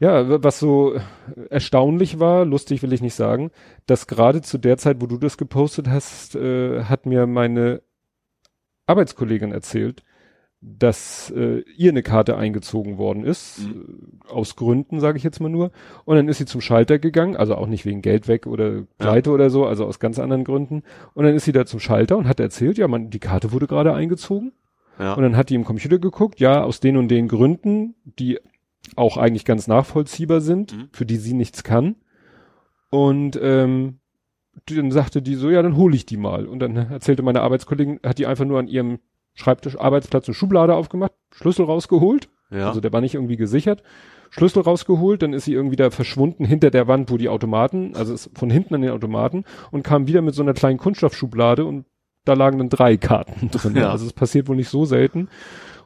Ja, 0.00 0.42
was 0.42 0.58
so 0.58 0.96
erstaunlich 1.48 2.18
war, 2.18 2.44
lustig 2.44 2.82
will 2.82 2.92
ich 2.92 3.02
nicht 3.02 3.14
sagen, 3.14 3.52
dass 3.86 4.08
gerade 4.08 4.42
zu 4.42 4.58
der 4.58 4.76
Zeit, 4.76 5.00
wo 5.00 5.06
du 5.06 5.16
das 5.16 5.36
gepostet 5.38 5.86
hast, 5.88 6.34
äh, 6.34 6.84
hat 6.84 7.06
mir 7.06 7.26
meine 7.28 7.82
Arbeitskollegin 8.86 9.52
erzählt, 9.52 10.02
dass 10.60 11.32
äh, 11.36 11.60
ihr 11.76 11.90
eine 11.90 12.02
Karte 12.02 12.36
eingezogen 12.36 12.96
worden 12.98 13.24
ist, 13.24 13.60
äh, 13.60 14.28
aus 14.28 14.56
Gründen, 14.56 14.98
sage 15.00 15.18
ich 15.18 15.24
jetzt 15.24 15.40
mal 15.40 15.48
nur. 15.48 15.70
Und 16.04 16.16
dann 16.16 16.28
ist 16.28 16.38
sie 16.38 16.46
zum 16.46 16.60
Schalter 16.60 16.98
gegangen, 16.98 17.36
also 17.36 17.54
auch 17.56 17.66
nicht 17.66 17.84
wegen 17.84 18.00
Geld 18.02 18.26
weg 18.28 18.46
oder 18.46 18.82
Pleite 18.98 19.30
oder 19.30 19.50
so, 19.50 19.66
also 19.66 19.84
aus 19.86 19.98
ganz 20.00 20.18
anderen 20.18 20.44
Gründen. 20.44 20.82
Und 21.14 21.24
dann 21.24 21.34
ist 21.34 21.44
sie 21.44 21.52
da 21.52 21.64
zum 21.66 21.80
Schalter 21.80 22.16
und 22.16 22.26
hat 22.28 22.40
erzählt, 22.40 22.78
ja, 22.78 22.86
man, 22.88 23.10
die 23.10 23.18
Karte 23.20 23.52
wurde 23.52 23.66
gerade 23.66 23.92
eingezogen. 23.92 24.52
Ja. 24.98 25.14
Und 25.14 25.22
dann 25.22 25.36
hat 25.36 25.50
die 25.50 25.54
im 25.54 25.64
Computer 25.64 25.98
geguckt, 25.98 26.40
ja, 26.40 26.62
aus 26.62 26.80
den 26.80 26.96
und 26.96 27.08
den 27.08 27.28
Gründen, 27.28 27.94
die 28.04 28.38
auch 28.96 29.16
eigentlich 29.16 29.44
ganz 29.44 29.68
nachvollziehbar 29.68 30.40
sind, 30.40 30.76
Mhm. 30.76 30.88
für 30.92 31.06
die 31.06 31.16
sie 31.16 31.34
nichts 31.34 31.64
kann. 31.64 31.96
Und 32.90 33.38
ähm, 33.42 33.98
dann 34.66 34.90
sagte 34.90 35.22
die 35.22 35.34
so, 35.34 35.50
ja, 35.50 35.62
dann 35.62 35.76
hole 35.76 35.96
ich 35.96 36.04
die 36.04 36.16
mal. 36.18 36.46
Und 36.46 36.58
dann 36.60 36.76
erzählte 36.76 37.22
meine 37.22 37.40
Arbeitskollegin, 37.40 38.00
hat 38.04 38.18
die 38.18 38.26
einfach 38.26 38.44
nur 38.44 38.58
an 38.58 38.68
ihrem 38.68 38.98
Schreibtisch, 39.34 39.78
Arbeitsplatz 39.80 40.28
eine 40.28 40.34
Schublade 40.34 40.74
aufgemacht, 40.74 41.12
Schlüssel 41.34 41.64
rausgeholt, 41.64 42.28
ja. 42.50 42.68
also 42.68 42.80
der 42.80 42.92
war 42.92 43.00
nicht 43.00 43.14
irgendwie 43.14 43.36
gesichert, 43.38 43.82
Schlüssel 44.28 44.62
rausgeholt, 44.62 45.22
dann 45.22 45.32
ist 45.32 45.46
sie 45.46 45.54
irgendwie 45.54 45.76
da 45.76 45.90
verschwunden 45.90 46.44
hinter 46.44 46.70
der 46.70 46.86
Wand, 46.86 47.10
wo 47.10 47.16
die 47.16 47.30
Automaten, 47.30 47.94
also 47.96 48.12
ist 48.12 48.30
von 48.34 48.50
hinten 48.50 48.74
an 48.74 48.82
den 48.82 48.90
Automaten 48.90 49.44
und 49.70 49.84
kam 49.84 50.06
wieder 50.06 50.20
mit 50.20 50.34
so 50.34 50.42
einer 50.42 50.52
kleinen 50.52 50.78
Kunststoffschublade 50.78 51.64
und 51.64 51.86
da 52.24 52.34
lagen 52.34 52.58
dann 52.58 52.68
drei 52.68 52.96
Karten 52.96 53.50
drin. 53.52 53.76
Ja. 53.76 53.90
Also 53.90 54.06
es 54.06 54.12
passiert 54.12 54.48
wohl 54.48 54.56
nicht 54.56 54.68
so 54.68 54.84
selten. 54.84 55.28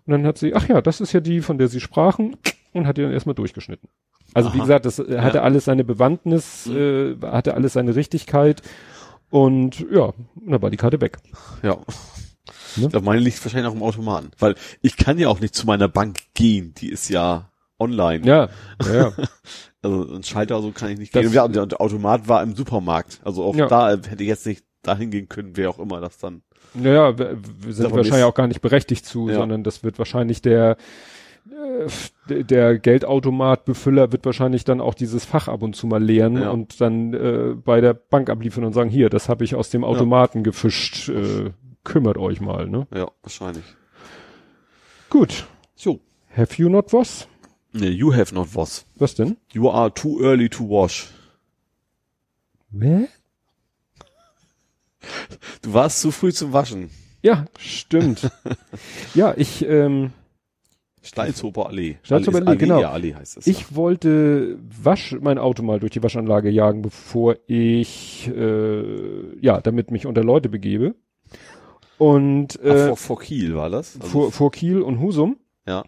Und 0.07 0.13
dann 0.13 0.27
hat 0.27 0.39
sie, 0.39 0.55
ach 0.55 0.69
ja, 0.69 0.81
das 0.81 1.01
ist 1.01 1.13
ja 1.13 1.21
die, 1.21 1.41
von 1.41 1.59
der 1.59 1.69
sie 1.69 1.81
sprachen, 1.81 2.37
und 2.73 2.87
hat 2.87 2.97
die 2.97 3.03
dann 3.03 3.13
erstmal 3.13 3.35
durchgeschnitten. 3.35 3.89
Also 4.35 4.53
wie 4.53 4.59
Aha. 4.59 4.65
gesagt, 4.65 4.85
das 4.87 4.99
äh, 4.99 5.19
hatte 5.21 5.39
Ja. 5.39 5.43
alles 5.45 5.65
seine 5.65 5.83
Bewandtnis, 5.85 6.67
äh, 6.67 7.17
hatte 7.23 7.55
alles 7.55 7.73
seine 7.73 7.97
Richtigkeit 7.97 8.61
und 9.31 9.81
ja, 9.91 10.13
dann 10.47 10.63
war 10.63 10.71
die 10.71 10.77
Karte 10.77 11.01
weg. 11.01 11.19
Ja. 11.63 11.77
Ne? 12.77 12.85
Ich 12.85 12.89
glaube, 12.91 13.07
meine 13.07 13.21
liegt 13.21 13.43
wahrscheinlich 13.45 13.71
auch 13.71 13.75
im 13.75 13.83
Automaten. 13.83 14.31
Weil 14.39 14.55
ich 14.83 14.97
kann 14.97 15.19
ja 15.19 15.29
auch 15.29 15.41
nicht 15.41 15.55
zu 15.55 15.67
meiner 15.67 15.89
Bank 15.89 16.19
gehen. 16.35 16.75
Die 16.79 16.91
ist 16.91 17.09
ja 17.09 17.51
online. 17.79 18.25
Ja, 18.27 18.49
ja, 18.85 18.95
ja. 18.95 19.13
Also 19.83 20.15
ein 20.15 20.23
Schalter 20.23 20.61
so 20.61 20.71
kann 20.73 20.91
ich 20.91 20.99
nicht 20.99 21.15
Das- 21.17 21.23
gehen. 21.23 21.33
Ja, 21.33 21.45
und 21.45 21.57
der 21.57 21.67
der 21.67 21.81
Automat 21.81 22.29
war 22.29 22.43
im 22.43 22.55
Supermarkt. 22.55 23.21
Also 23.25 23.43
auch 23.45 23.57
Ja. 23.57 23.67
da 23.67 23.91
hätte 23.91 24.23
ich 24.23 24.29
jetzt 24.29 24.47
nicht 24.47 24.65
dahin 24.87 25.11
gehen 25.11 25.29
können, 25.29 25.53
wer 25.57 25.71
auch 25.71 25.79
immer 25.79 26.01
das 26.01 26.19
dann. 26.19 26.43
Naja, 26.75 27.19
wir, 27.19 27.39
wir 27.61 27.73
sind 27.73 27.85
wahrscheinlich 27.91 28.15
ist- 28.15 28.23
auch 28.23 28.35
gar 28.35 28.47
nicht 28.47 28.61
berechtigt 28.61 29.05
zu, 29.07 29.29
Ja. 29.29 29.37
sondern 29.37 29.63
das 29.65 29.83
wird 29.85 29.99
wahrscheinlich 29.99 30.43
der, 30.43 30.77
äh, 32.29 32.43
der- 32.45 32.79
Geldautomatbefüller 32.79 34.13
wird 34.13 34.25
wahrscheinlich 34.27 34.65
dann 34.65 34.81
auch 34.81 34.95
dieses 34.95 35.25
Fach 35.25 35.49
ab 35.49 35.63
und 35.63 35.77
zu 35.77 35.87
mal 35.87 36.03
leeren 36.03 36.41
Ja. 36.41 36.51
und 36.51 36.81
dann 36.81 37.15
äh, 37.15 37.55
bei 37.55 37.81
der 37.81 37.95
Bank 37.95 38.29
abliefern 38.31 38.65
und 38.65 38.73
sagen, 38.73 38.91
hier, 38.91 39.09
das 39.11 39.29
habe 39.29 39.45
ich 39.45 39.55
aus 39.55 39.71
dem 39.71 39.85
Automaten 39.85 40.43
gefischt, 40.43 41.09
äh, 41.09 41.51
kümmert 41.85 42.19
euch 42.19 42.41
mal, 42.41 42.69
ne? 42.69 42.87
Ja, 42.95 43.11
wahrscheinlich. 43.23 43.65
Gut. 45.09 45.47
So. 45.77 46.01
Have 46.37 46.61
you 46.61 46.69
not 46.69 46.93
was? 46.93 47.29
Nee, 47.73 47.89
you 47.91 48.13
have 48.15 48.35
not 48.35 48.55
was. 48.55 48.85
Was 48.97 49.15
denn? 49.15 49.37
You 49.53 49.71
are 49.71 49.93
too 49.93 50.21
early 50.23 50.49
to 50.49 50.69
wash. 50.69 51.09
Wer? 52.71 53.09
Du 55.63 55.73
warst 55.73 56.01
zu 56.01 56.11
früh 56.11 56.33
zum 56.33 56.53
Waschen. 56.53 56.91
Ja, 57.23 57.47
stimmt. 57.59 58.31
ja, 59.15 59.35
ich, 59.37 59.67
ähm, 59.67 60.13
Steinshofer 61.03 61.67
Allee. 61.67 61.97
Steinshofer 62.03 62.47
Allee, 62.47 62.57
genau. 62.57 62.81
Ja, 62.81 62.91
Allee 62.91 63.15
heißt 63.15 63.39
es. 63.39 63.47
Ich 63.47 63.75
wollte 63.75 64.59
Wasch, 64.83 65.17
mein 65.21 65.39
Auto 65.39 65.63
mal 65.63 65.81
durch 65.81 65.93
die 65.93 66.03
Waschanlage 66.03 66.51
jagen, 66.51 66.83
bevor 66.83 67.37
ich, 67.47 68.29
äh, 68.29 69.37
ja, 69.41 69.61
damit 69.61 69.91
mich 69.91 70.07
unter 70.07 70.25
Leute 70.25 70.49
begebe. 70.49 70.95
Und 71.99 72.55
ja. 72.55 72.61
Ach, 72.65 72.75
äh, 72.75 72.87
vor, 72.89 72.97
vor 72.97 73.21
Kiel 73.21 73.55
war 73.55 73.71
das? 73.71 73.97
Also, 74.01 74.09
vor, 74.09 74.33
vor 74.33 74.51
Kiel 74.51 74.83
und 74.83 75.01
Husum. 75.01 75.37
Ja. 75.67 75.85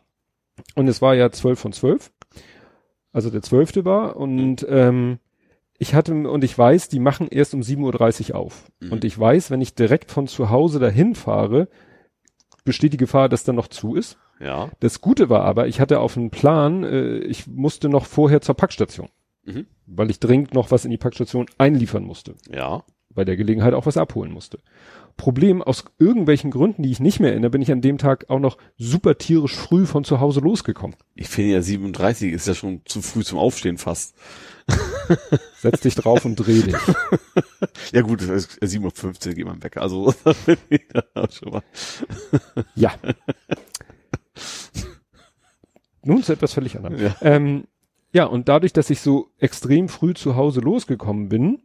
Und 0.74 0.88
es 0.88 1.02
war 1.02 1.14
ja 1.14 1.30
12 1.30 1.58
von 1.58 1.72
12. 1.72 2.10
Also 3.12 3.30
der 3.30 3.42
zwölfte 3.42 3.84
war. 3.84 4.16
Und 4.16 4.66
ähm, 4.68 5.18
ich 5.78 5.94
hatte, 5.94 6.12
und 6.14 6.44
ich 6.44 6.56
weiß, 6.58 6.88
die 6.88 6.98
machen 6.98 7.28
erst 7.30 7.54
um 7.54 7.60
7.30 7.60 8.30
Uhr 8.30 8.36
auf. 8.36 8.64
Mhm. 8.80 8.92
Und 8.92 9.04
ich 9.04 9.18
weiß, 9.18 9.50
wenn 9.50 9.60
ich 9.60 9.74
direkt 9.74 10.10
von 10.10 10.26
zu 10.26 10.50
Hause 10.50 10.78
dahin 10.80 11.14
fahre, 11.14 11.68
besteht 12.64 12.92
die 12.92 12.96
Gefahr, 12.98 13.28
dass 13.28 13.44
da 13.44 13.52
noch 13.52 13.68
zu 13.68 13.94
ist. 13.94 14.18
Ja. 14.40 14.70
Das 14.80 15.00
Gute 15.00 15.30
war 15.30 15.42
aber, 15.44 15.66
ich 15.68 15.80
hatte 15.80 16.00
auf 16.00 16.16
einen 16.16 16.30
Plan, 16.30 16.84
äh, 16.84 17.18
ich 17.18 17.46
musste 17.46 17.88
noch 17.88 18.06
vorher 18.06 18.40
zur 18.40 18.54
Packstation, 18.56 19.08
Mhm. 19.44 19.66
weil 19.86 20.10
ich 20.10 20.20
dringend 20.20 20.52
noch 20.54 20.70
was 20.70 20.84
in 20.84 20.90
die 20.90 20.98
Packstation 20.98 21.46
einliefern 21.58 22.04
musste, 22.04 22.34
Ja. 22.52 22.84
Bei 23.10 23.24
der 23.24 23.36
Gelegenheit 23.36 23.74
auch 23.74 23.86
was 23.86 23.96
abholen 23.96 24.32
musste. 24.32 24.58
Problem, 25.16 25.62
aus 25.62 25.84
irgendwelchen 25.98 26.50
Gründen, 26.50 26.84
die 26.84 26.92
ich 26.92 27.00
nicht 27.00 27.18
mehr 27.18 27.32
erinnere, 27.32 27.50
bin 27.50 27.60
ich 27.60 27.72
an 27.72 27.80
dem 27.80 27.98
Tag 27.98 28.30
auch 28.30 28.38
noch 28.38 28.56
super 28.76 29.18
tierisch 29.18 29.54
früh 29.54 29.84
von 29.84 30.04
zu 30.04 30.20
Hause 30.20 30.40
losgekommen. 30.40 30.96
Ich 31.16 31.28
finde 31.28 31.54
ja 31.54 31.62
37 31.62 32.32
ist 32.32 32.46
ja 32.46 32.54
schon 32.54 32.82
zu 32.84 33.02
früh 33.02 33.24
zum 33.24 33.38
Aufstehen 33.38 33.78
fast. 33.78 34.14
Setz 35.58 35.80
dich 35.80 35.96
drauf 35.96 36.24
und 36.24 36.36
dreh 36.36 36.62
dich. 36.62 36.76
Ja 37.92 38.02
gut, 38.02 38.20
es 38.20 38.58
ist 38.60 38.62
7.15 38.62 39.28
Uhr 39.28 39.34
geht 39.34 39.46
man 39.46 39.62
weg. 39.62 39.78
Also 39.78 40.12
schon 41.30 41.52
mal. 41.52 41.62
Ja. 42.74 42.92
Nun 46.04 46.22
zu 46.22 46.34
etwas 46.34 46.52
völlig 46.52 46.76
anderem. 46.76 47.00
Ja. 47.00 47.16
Ähm, 47.22 47.64
ja, 48.12 48.24
und 48.24 48.48
dadurch, 48.48 48.72
dass 48.72 48.90
ich 48.90 49.00
so 49.00 49.30
extrem 49.38 49.88
früh 49.88 50.14
zu 50.14 50.36
Hause 50.36 50.60
losgekommen 50.60 51.28
bin, 51.28 51.62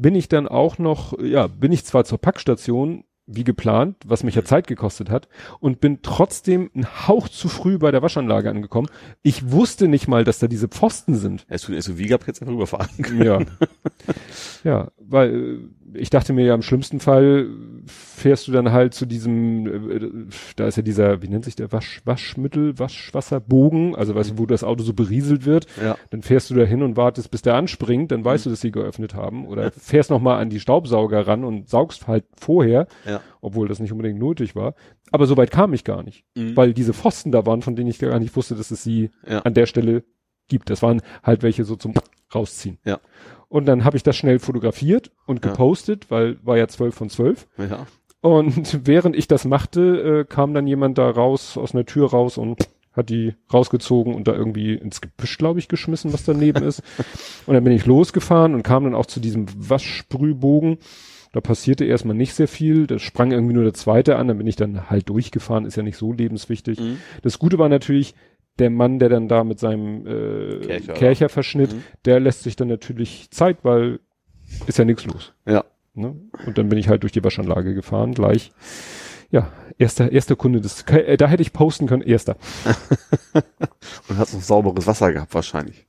bin 0.00 0.14
ich 0.14 0.28
dann 0.28 0.48
auch 0.48 0.78
noch, 0.78 1.18
ja, 1.20 1.46
bin 1.46 1.72
ich 1.72 1.84
zwar 1.84 2.04
zur 2.04 2.18
Packstation 2.18 3.04
wie 3.32 3.44
geplant, 3.44 3.96
was 4.04 4.24
mich 4.24 4.34
ja 4.34 4.44
Zeit 4.44 4.66
gekostet 4.66 5.10
hat, 5.10 5.28
und 5.60 5.80
bin 5.80 6.00
trotzdem 6.02 6.70
ein 6.74 6.86
Hauch 7.08 7.28
zu 7.28 7.48
früh 7.48 7.78
bei 7.78 7.90
der 7.90 8.02
Waschanlage 8.02 8.50
angekommen. 8.50 8.88
Ich 9.22 9.50
wusste 9.50 9.88
nicht 9.88 10.08
mal, 10.08 10.24
dass 10.24 10.38
da 10.38 10.48
diese 10.48 10.68
Pfosten 10.68 11.14
sind. 11.14 11.46
Du 11.48 11.72
ein 11.72 11.80
SUV 11.80 11.98
hättest 12.00 12.40
du 12.40 12.44
einfach 12.44 12.54
rüberfahren 12.54 13.02
können. 13.02 13.22
Ja. 13.22 13.38
ja, 14.64 14.88
weil 14.98 15.34
äh, 15.34 15.58
ich 15.94 16.10
dachte 16.10 16.32
mir 16.32 16.44
ja, 16.44 16.54
im 16.54 16.62
schlimmsten 16.62 17.00
Fall 17.00 17.48
fährst 17.86 18.48
du 18.48 18.52
dann 18.52 18.72
halt 18.72 18.94
zu 18.94 19.06
diesem, 19.06 19.66
äh, 19.66 20.10
da 20.56 20.66
ist 20.66 20.76
ja 20.76 20.82
dieser, 20.82 21.22
wie 21.22 21.28
nennt 21.28 21.44
sich 21.44 21.56
der 21.56 21.72
Wasch, 21.72 22.00
Waschmittel, 22.04 22.78
Waschwasserbogen, 22.78 23.94
also 23.94 24.14
weißt 24.14 24.32
du, 24.32 24.38
wo 24.38 24.46
das 24.46 24.64
Auto 24.64 24.82
so 24.82 24.92
berieselt 24.92 25.46
wird. 25.46 25.66
Ja. 25.82 25.96
Dann 26.10 26.22
fährst 26.22 26.50
du 26.50 26.54
da 26.54 26.64
hin 26.64 26.82
und 26.82 26.96
wartest, 26.96 27.30
bis 27.30 27.42
der 27.42 27.54
anspringt, 27.54 28.12
dann 28.12 28.24
weißt 28.24 28.46
du, 28.46 28.50
dass 28.50 28.60
sie 28.60 28.70
geöffnet 28.70 29.14
haben. 29.14 29.46
Oder 29.46 29.70
fährst 29.72 30.10
noch 30.10 30.20
mal 30.20 30.38
an 30.38 30.50
die 30.50 30.60
Staubsauger 30.60 31.26
ran 31.26 31.44
und 31.44 31.68
saugst 31.68 32.06
halt 32.06 32.24
vorher. 32.36 32.86
Ja. 33.06 33.19
Ja. 33.20 33.24
obwohl 33.40 33.68
das 33.68 33.78
nicht 33.80 33.92
unbedingt 33.92 34.18
nötig 34.18 34.54
war. 34.56 34.74
Aber 35.12 35.26
so 35.26 35.36
weit 35.36 35.50
kam 35.50 35.72
ich 35.74 35.84
gar 35.84 36.02
nicht, 36.02 36.24
Mhm. 36.36 36.56
weil 36.56 36.74
diese 36.74 36.92
Pfosten 36.92 37.32
da 37.32 37.46
waren, 37.46 37.62
von 37.62 37.76
denen 37.76 37.88
ich 37.90 37.98
gar 37.98 38.18
nicht 38.18 38.34
wusste, 38.36 38.54
dass 38.54 38.70
es 38.70 38.82
sie 38.82 39.10
Ja. 39.28 39.40
an 39.40 39.54
der 39.54 39.66
Stelle 39.66 40.04
gibt. 40.48 40.70
Das 40.70 40.82
waren 40.82 41.00
halt 41.22 41.42
welche 41.42 41.64
so 41.64 41.76
zum 41.76 41.94
rausziehen. 42.34 42.78
Ja. 42.84 42.98
Und 43.48 43.66
dann 43.66 43.84
habe 43.84 43.96
ich 43.96 44.02
das 44.04 44.16
schnell 44.16 44.38
fotografiert 44.38 45.10
und 45.26 45.44
Ja. 45.44 45.50
gepostet, 45.50 46.10
weil 46.10 46.38
war 46.44 46.56
ja 46.56 46.68
12 46.68 46.94
von 46.94 47.10
12. 47.10 47.46
Ja. 47.58 47.86
Und 48.20 48.86
während 48.86 49.16
ich 49.16 49.26
das 49.28 49.44
machte, 49.44 50.20
äh, 50.20 50.24
kam 50.32 50.52
dann 50.54 50.66
jemand 50.66 50.98
da 50.98 51.08
raus, 51.10 51.56
aus 51.56 51.74
einer 51.74 51.86
Tür 51.86 52.10
raus 52.10 52.36
und 52.38 52.68
hat 52.92 53.08
die 53.08 53.34
rausgezogen 53.52 54.14
und 54.14 54.26
da 54.28 54.34
irgendwie 54.34 54.74
ins 54.74 55.00
Gebüsch, 55.00 55.38
glaube 55.38 55.58
ich, 55.60 55.68
geschmissen, 55.68 56.12
was 56.12 56.24
daneben 56.24 56.62
ist. 56.64 56.82
Und 57.46 57.54
dann 57.54 57.62
bin 57.64 57.72
ich 57.72 57.86
losgefahren 57.86 58.52
und 58.54 58.64
kam 58.64 58.82
dann 58.84 58.96
auch 58.96 59.06
zu 59.06 59.20
diesem 59.20 59.46
Waschsprühbogen. 59.56 60.78
Da 61.32 61.40
passierte 61.40 61.84
erstmal 61.84 62.16
nicht 62.16 62.34
sehr 62.34 62.48
viel. 62.48 62.86
Da 62.86 62.98
sprang 62.98 63.30
irgendwie 63.30 63.54
nur 63.54 63.62
der 63.64 63.74
zweite 63.74 64.16
an. 64.16 64.28
Dann 64.28 64.38
bin 64.38 64.46
ich 64.46 64.56
dann 64.56 64.90
halt 64.90 65.08
durchgefahren. 65.08 65.64
Ist 65.64 65.76
ja 65.76 65.82
nicht 65.82 65.96
so 65.96 66.12
lebenswichtig. 66.12 66.80
Mhm. 66.80 66.98
Das 67.22 67.38
Gute 67.38 67.58
war 67.58 67.68
natürlich, 67.68 68.14
der 68.58 68.70
Mann, 68.70 68.98
der 68.98 69.08
dann 69.08 69.28
da 69.28 69.44
mit 69.44 69.58
seinem 69.60 70.06
äh, 70.06 70.58
Kercher, 70.66 70.92
Kercher, 70.94 71.28
verschnitt, 71.28 71.72
Mhm. 71.72 71.82
der 72.04 72.20
lässt 72.20 72.42
sich 72.42 72.56
dann 72.56 72.68
natürlich 72.68 73.30
Zeit, 73.30 73.58
weil 73.62 74.00
ist 74.66 74.78
ja 74.78 74.84
nichts 74.84 75.06
los. 75.06 75.32
Ja. 75.46 75.64
Ne? 75.94 76.16
Und 76.46 76.58
dann 76.58 76.68
bin 76.68 76.78
ich 76.78 76.88
halt 76.88 77.02
durch 77.02 77.12
die 77.12 77.22
Waschanlage 77.24 77.74
gefahren, 77.74 78.12
gleich. 78.14 78.52
Ja, 79.30 79.52
erster, 79.78 80.10
erster 80.10 80.34
Kunde 80.34 80.60
des, 80.60 80.82
äh, 80.88 81.16
da 81.16 81.28
hätte 81.28 81.42
ich 81.42 81.52
posten 81.52 81.86
können, 81.86 82.02
erster. 82.02 82.36
Und 84.08 84.18
hast 84.18 84.34
noch 84.34 84.42
sauberes 84.42 84.86
Wasser 84.88 85.12
gehabt 85.12 85.34
wahrscheinlich. 85.34 85.86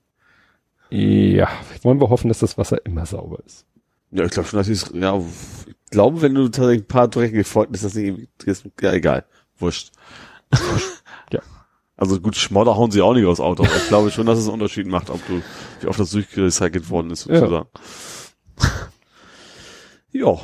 Ja, 0.91 1.49
wollen 1.83 1.99
wir 1.99 2.09
hoffen, 2.09 2.27
dass 2.27 2.39
das 2.39 2.57
Wasser 2.57 2.85
immer 2.85 3.05
sauber 3.05 3.39
ist. 3.45 3.65
Ja, 4.11 4.25
ich 4.25 4.31
glaube 4.31 4.47
schon, 4.49 4.57
dass 4.57 4.67
ich 4.67 4.83
ja, 4.93 5.17
ich 5.17 5.75
glaube, 5.89 6.21
wenn 6.21 6.35
du 6.35 6.47
tatsächlich 6.49 6.83
ein 6.83 6.87
paar 6.87 7.07
dreckige 7.07 7.43
Folgen, 7.43 7.73
ist 7.73 7.83
das 7.83 7.95
nicht, 7.95 8.05
irgendwie- 8.07 8.29
ist, 8.45 8.65
ja, 8.81 8.93
egal. 8.93 9.25
Wurscht. 9.57 9.91
Ja. 11.33 11.39
Also 11.95 12.19
gut, 12.19 12.35
Schmodder 12.35 12.75
hauen 12.75 12.91
sie 12.91 13.01
auch 13.01 13.13
nicht 13.13 13.25
aus 13.25 13.39
Auto, 13.39 13.63
aber 13.63 13.75
ich 13.77 13.87
glaube 13.87 14.11
schon, 14.11 14.25
dass 14.25 14.37
es 14.39 14.45
einen 14.45 14.55
Unterschied 14.55 14.85
macht, 14.87 15.09
ob 15.09 15.25
du, 15.27 15.41
wie 15.79 15.87
oft 15.87 15.97
das 15.99 16.11
durchgerecycelt 16.11 16.89
worden 16.89 17.11
ist, 17.11 17.27
Ja. 17.27 17.39
sozusagen. 17.39 17.69
Ja. 20.11 20.37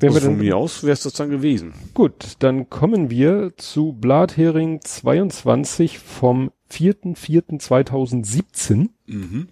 Wenn 0.00 0.12
also 0.12 0.26
von 0.26 0.36
mir 0.36 0.56
aus 0.56 0.82
wäre 0.82 0.92
es 0.92 1.04
das 1.04 1.12
dann 1.14 1.30
gewesen. 1.30 1.72
Gut, 1.94 2.34
dann 2.40 2.68
kommen 2.68 3.08
wir 3.10 3.52
zu 3.56 3.92
Blathering 3.94 4.80
22 4.82 5.98
vom 5.98 6.50
4.4.2017. 6.70 8.88
Mhm. 9.06 9.48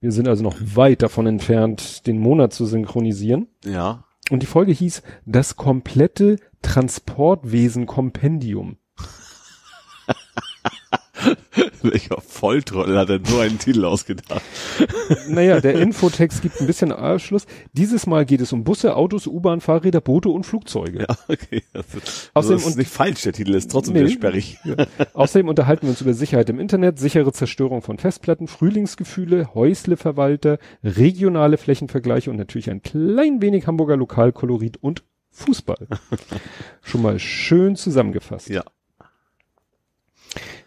Wir 0.00 0.12
sind 0.12 0.28
also 0.28 0.44
noch 0.44 0.54
weit 0.60 1.02
davon 1.02 1.26
entfernt, 1.26 2.06
den 2.06 2.18
Monat 2.18 2.52
zu 2.52 2.66
synchronisieren. 2.66 3.48
Ja. 3.64 4.04
Und 4.30 4.44
die 4.44 4.46
Folge 4.46 4.70
hieß 4.70 5.02
Das 5.26 5.56
komplette 5.56 6.36
Transportwesen-Kompendium. 6.62 8.76
Welcher 11.82 12.20
Volltrottel 12.20 12.98
hat 12.98 13.08
denn 13.08 13.24
so 13.24 13.38
einen 13.38 13.58
Titel 13.58 13.84
ausgedacht? 13.84 14.42
Naja, 15.28 15.60
der 15.60 15.74
Infotext 15.80 16.42
gibt 16.42 16.60
ein 16.60 16.66
bisschen 16.66 16.92
Aufschluss. 16.92 17.46
Dieses 17.72 18.06
Mal 18.06 18.24
geht 18.26 18.40
es 18.40 18.52
um 18.52 18.64
Busse, 18.64 18.94
Autos, 18.96 19.26
U-Bahn, 19.26 19.60
Fahrräder, 19.60 20.00
Boote 20.00 20.28
und 20.28 20.44
Flugzeuge. 20.44 21.00
Ja, 21.08 21.16
okay. 21.28 21.62
Ist, 21.72 21.74
Außerdem 21.74 22.30
also 22.34 22.52
das 22.52 22.60
ist 22.62 22.66
und- 22.68 22.76
nicht 22.78 22.90
falsch, 22.90 23.22
der 23.22 23.32
Titel 23.32 23.54
ist 23.54 23.70
trotzdem 23.70 23.94
Nee. 23.94 24.00
sehr 24.00 24.08
sperrig. 24.10 24.58
Ja. 24.64 24.86
Außerdem 25.14 25.48
unterhalten 25.48 25.82
wir 25.82 25.90
uns 25.90 26.00
über 26.00 26.14
Sicherheit 26.14 26.48
im 26.50 26.60
Internet, 26.60 26.98
sichere 26.98 27.32
Zerstörung 27.32 27.82
von 27.82 27.98
Festplatten, 27.98 28.48
Frühlingsgefühle, 28.48 29.54
Häusleverwalter, 29.54 30.58
regionale 30.84 31.56
Flächenvergleiche 31.56 32.30
und 32.30 32.36
natürlich 32.36 32.70
ein 32.70 32.82
klein 32.82 33.40
wenig 33.40 33.66
Hamburger 33.66 33.96
Lokalkolorit 33.96 34.76
und 34.82 35.04
Fußball. 35.30 35.86
Schon 36.82 37.02
mal 37.02 37.18
schön 37.18 37.76
zusammengefasst. 37.76 38.48
Ja. 38.50 38.64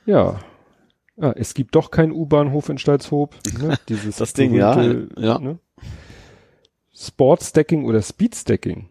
Ja. 0.06 0.40
Ah, 1.22 1.34
es 1.36 1.54
gibt 1.54 1.76
doch 1.76 1.92
keinen 1.92 2.12
U-Bahnhof 2.12 2.68
in 2.70 2.78
Stalzhoop. 2.80 3.36
Ne? 3.60 3.78
Dieses 3.90 4.16
Das 4.18 4.34
Ding, 4.34 4.54
ja, 4.56 4.82
ja. 5.18 5.38
Ne? 5.40 5.60
Sportstacking 6.94 7.86
oder 7.86 8.02
Speedstacking 8.02 8.90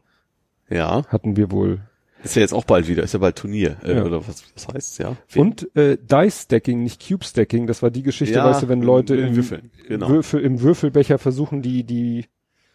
Ja. 0.68 1.04
hatten 1.08 1.36
wir 1.36 1.50
wohl. 1.50 1.80
Ist 2.22 2.36
ja 2.36 2.42
jetzt 2.42 2.52
auch 2.52 2.64
bald 2.64 2.86
wieder, 2.86 3.02
ist 3.02 3.14
ja 3.14 3.18
bald 3.18 3.36
Turnier, 3.36 3.78
äh, 3.82 3.96
Ja. 3.96 4.04
oder 4.04 4.26
was 4.28 4.44
das 4.54 4.68
heißt, 4.68 4.98
ja. 4.98 5.16
Und 5.34 5.74
äh, 5.74 5.96
Dice-Stacking, 5.96 6.82
nicht 6.82 7.06
Cube-Stacking. 7.06 7.66
Das 7.66 7.82
war 7.82 7.90
die 7.90 8.02
Geschichte, 8.02 8.36
Ja, 8.36 8.44
weißt 8.44 8.62
du, 8.62 8.68
wenn 8.68 8.82
Leute 8.82 9.16
im, 9.16 9.34
Würfeln, 9.36 9.70
genau. 9.88 10.08
Würfel, 10.08 10.42
im 10.42 10.60
Würfelbecher 10.60 11.18
versuchen, 11.18 11.62
die, 11.62 11.82
die 11.84 12.26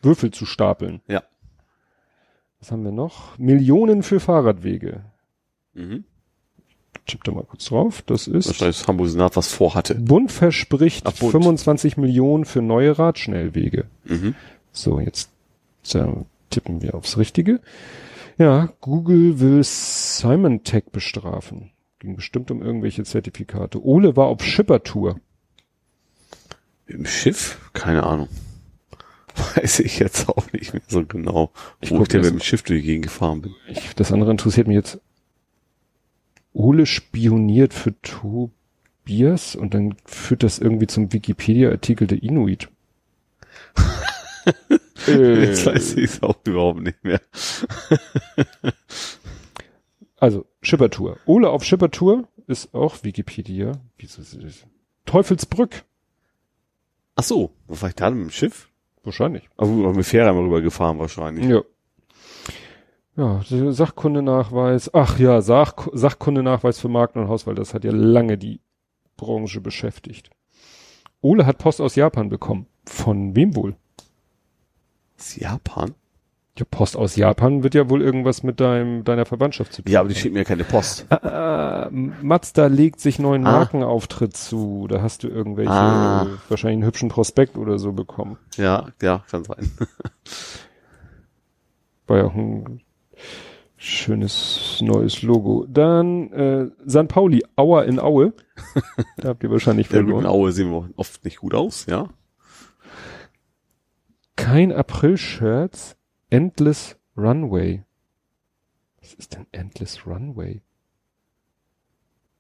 Würfel 0.02 0.32
zu 0.32 0.46
stapeln. 0.46 1.02
Ja. 1.08 1.24
Was 2.60 2.72
haben 2.72 2.84
wir 2.84 2.92
noch? 2.92 3.38
Millionen 3.38 4.02
für 4.04 4.20
Fahrradwege. 4.20 5.06
Mhm. 5.74 6.06
Tipp 7.06 7.24
da 7.24 7.32
mal 7.32 7.44
kurz 7.44 7.66
drauf. 7.66 8.02
Das 8.06 8.28
ist 8.28 8.48
Wahrscheinlich 8.48 8.78
das 8.80 8.88
Hamburg 8.88 9.10
Senat 9.10 9.36
was 9.36 9.48
vorhatte. 9.48 9.96
Bund 9.96 10.32
verspricht 10.32 11.06
Ach, 11.06 11.14
Bund. 11.14 11.32
25 11.32 11.98
Millionen 11.98 12.46
für 12.46 12.62
neue 12.62 12.98
Radschnellwege. 12.98 13.86
Mhm. 14.06 14.36
So, 14.72 15.00
jetzt 15.00 15.30
tippen 16.50 16.82
wir 16.82 16.96
aufs 16.96 17.18
Richtige. 17.18 17.60
Ja, 18.38 18.70
Google 18.82 19.40
will 19.40 19.64
Simon 19.64 20.64
Tech 20.64 20.86
bestrafen. 20.92 21.72
Ging 22.00 22.16
bestimmt 22.16 22.52
um 22.52 22.62
irgendwelche 22.62 23.04
Zertifikate. 23.04 23.84
Ole 23.84 24.16
war 24.16 24.28
auf 24.28 24.44
Schippertour. 24.44 25.20
Im 26.88 27.06
Schiff? 27.06 27.60
Keine 27.74 28.04
Ahnung. 28.04 28.28
Weiß 29.56 29.80
ich 29.80 30.00
jetzt 30.00 30.30
auch 30.30 30.52
nicht 30.52 30.74
mehr 30.74 30.82
so 30.88 31.06
genau, 31.06 31.52
Ich 31.82 31.92
wo 31.92 32.02
ich 32.02 32.08
denn 32.08 32.22
mit 32.22 32.32
dem 32.32 32.40
Schiff 32.40 32.64
durch 32.64 32.82
die 32.82 32.86
Gegend 32.88 33.06
gefahren 33.06 33.42
bin. 33.42 33.56
Ich, 33.68 33.96
das 33.96 34.12
andere 34.12 34.32
interessiert 34.32 34.68
mich 34.68 34.76
jetzt. 34.76 35.00
Ole 36.56 36.86
spioniert 36.86 37.74
für 37.74 37.94
Tobias 38.02 39.56
und 39.56 39.74
dann 39.74 39.96
führt 40.06 40.42
das 40.42 40.58
irgendwie 40.58 40.88
zum 40.88 41.12
Wikipedia-Artikel 41.12 42.08
der 42.08 42.24
Inuit. 42.24 42.70
Jetzt 45.06 45.66
weiß 45.66 45.98
ich 45.98 46.06
es 46.06 46.24
auch 46.24 46.38
überhaupt 46.46 46.82
nicht 46.82 47.04
mehr. 47.04 47.22
Also, 50.18 50.46
Schippertour. 50.62 51.18
Ole 51.26 51.50
auf 51.50 51.64
Schippertour 51.64 52.28
ist 52.48 52.74
auch 52.74 53.04
Wikipedia. 53.04 53.74
Wieso 53.98 54.22
ist 54.22 54.42
das? 54.42 54.66
Teufelsbrück. 55.06 55.84
Ach 57.16 57.24
so, 57.24 57.52
wo 57.68 57.82
war 57.82 57.90
ich 57.90 57.96
da 57.96 58.10
mit 58.10 58.24
dem 58.24 58.32
Schiff? 58.32 58.70
Wahrscheinlich. 59.04 59.50
Also 59.58 59.74
mit 59.74 60.06
Fähre 60.06 60.30
einmal 60.30 60.46
rüber 60.46 60.62
gefahren 60.62 60.98
wahrscheinlich. 60.98 61.46
Ja. 61.46 61.62
Ja, 63.18 63.42
Sachkundenachweis. 63.44 64.94
Ach 64.94 65.18
ja, 65.20 65.42
Sach 65.42 65.88
Sachkundenachweis 65.94 66.80
für 66.80 66.90
Marken 66.90 67.20
und 67.20 67.30
Haus, 67.30 67.48
weil 67.48 67.56
das 67.56 67.74
hat 67.74 67.84
ja 67.84 67.92
lange 67.92 68.38
die 68.38 68.60
Branche 69.18 69.62
beschäftigt. 69.62 70.30
Ole 71.22 71.46
hat 71.46 71.58
Post 71.58 71.80
aus 71.82 71.96
Japan 71.96 72.30
bekommen. 72.30 72.68
Von 72.86 73.36
wem 73.36 73.56
wohl? 73.56 73.76
Ist 75.18 75.38
Japan? 75.38 75.94
Ja, 76.58 76.66
Post 76.70 76.96
aus 76.96 77.16
Japan 77.16 77.64
wird 77.64 77.74
ja 77.74 77.90
wohl 77.90 78.02
irgendwas 78.02 78.44
mit 78.44 78.60
deinem, 78.60 79.04
deiner 79.04 79.26
Verwandtschaft 79.26 79.74
zu 79.74 79.82
tun. 79.82 79.92
Ja, 79.92 80.02
aber 80.02 80.10
die 80.10 80.16
schicken 80.16 80.36
mir 80.36 80.46
keine 80.46 80.64
Post. 80.64 81.06
Äh, 81.10 81.90
Mazda 81.90 82.68
legt 82.68 83.00
sich 83.02 83.20
neuen 83.20 83.46
Ah. 83.46 83.52
Markenauftritt 83.60 84.36
zu. 84.38 84.88
Da 84.90 85.02
hast 85.02 85.24
du 85.24 85.28
irgendwelche, 85.28 85.72
Ah. 85.72 86.24
äh, 86.24 86.50
wahrscheinlich 86.50 86.76
einen 86.78 86.86
hübschen 86.86 87.10
Prospekt 87.10 87.58
oder 87.58 87.78
so 87.80 87.92
bekommen. 87.92 88.38
Ja, 88.56 88.88
ja, 89.02 89.24
kann 89.30 89.44
sein. 89.44 89.70
War 92.08 92.18
ja 92.18 92.24
auch 92.26 92.36
ein 92.36 92.82
schönes 93.86 94.80
neues 94.82 95.22
Logo. 95.22 95.66
Dann 95.68 96.32
äh, 96.32 96.70
San 96.86 97.08
Pauli, 97.08 97.44
Auer 97.56 97.86
in 97.86 98.00
Aue. 98.00 98.34
da 99.18 99.30
habt 99.30 99.44
ihr 99.44 99.52
wahrscheinlich 99.52 99.88
Der 99.88 100.02
verloren. 100.02 100.26
Aue 100.26 100.52
sehen 100.52 100.72
wir 100.72 100.90
oft 100.96 101.24
nicht 101.24 101.38
gut 101.38 101.54
aus, 101.54 101.86
ja. 101.86 102.10
Kein 104.36 104.72
April-Shirts, 104.72 105.96
Endless 106.30 106.98
Runway. 107.16 107.84
Was 109.02 109.14
ist 109.14 109.36
denn 109.36 109.46
Endless 109.52 110.06
Runway? 110.06 110.62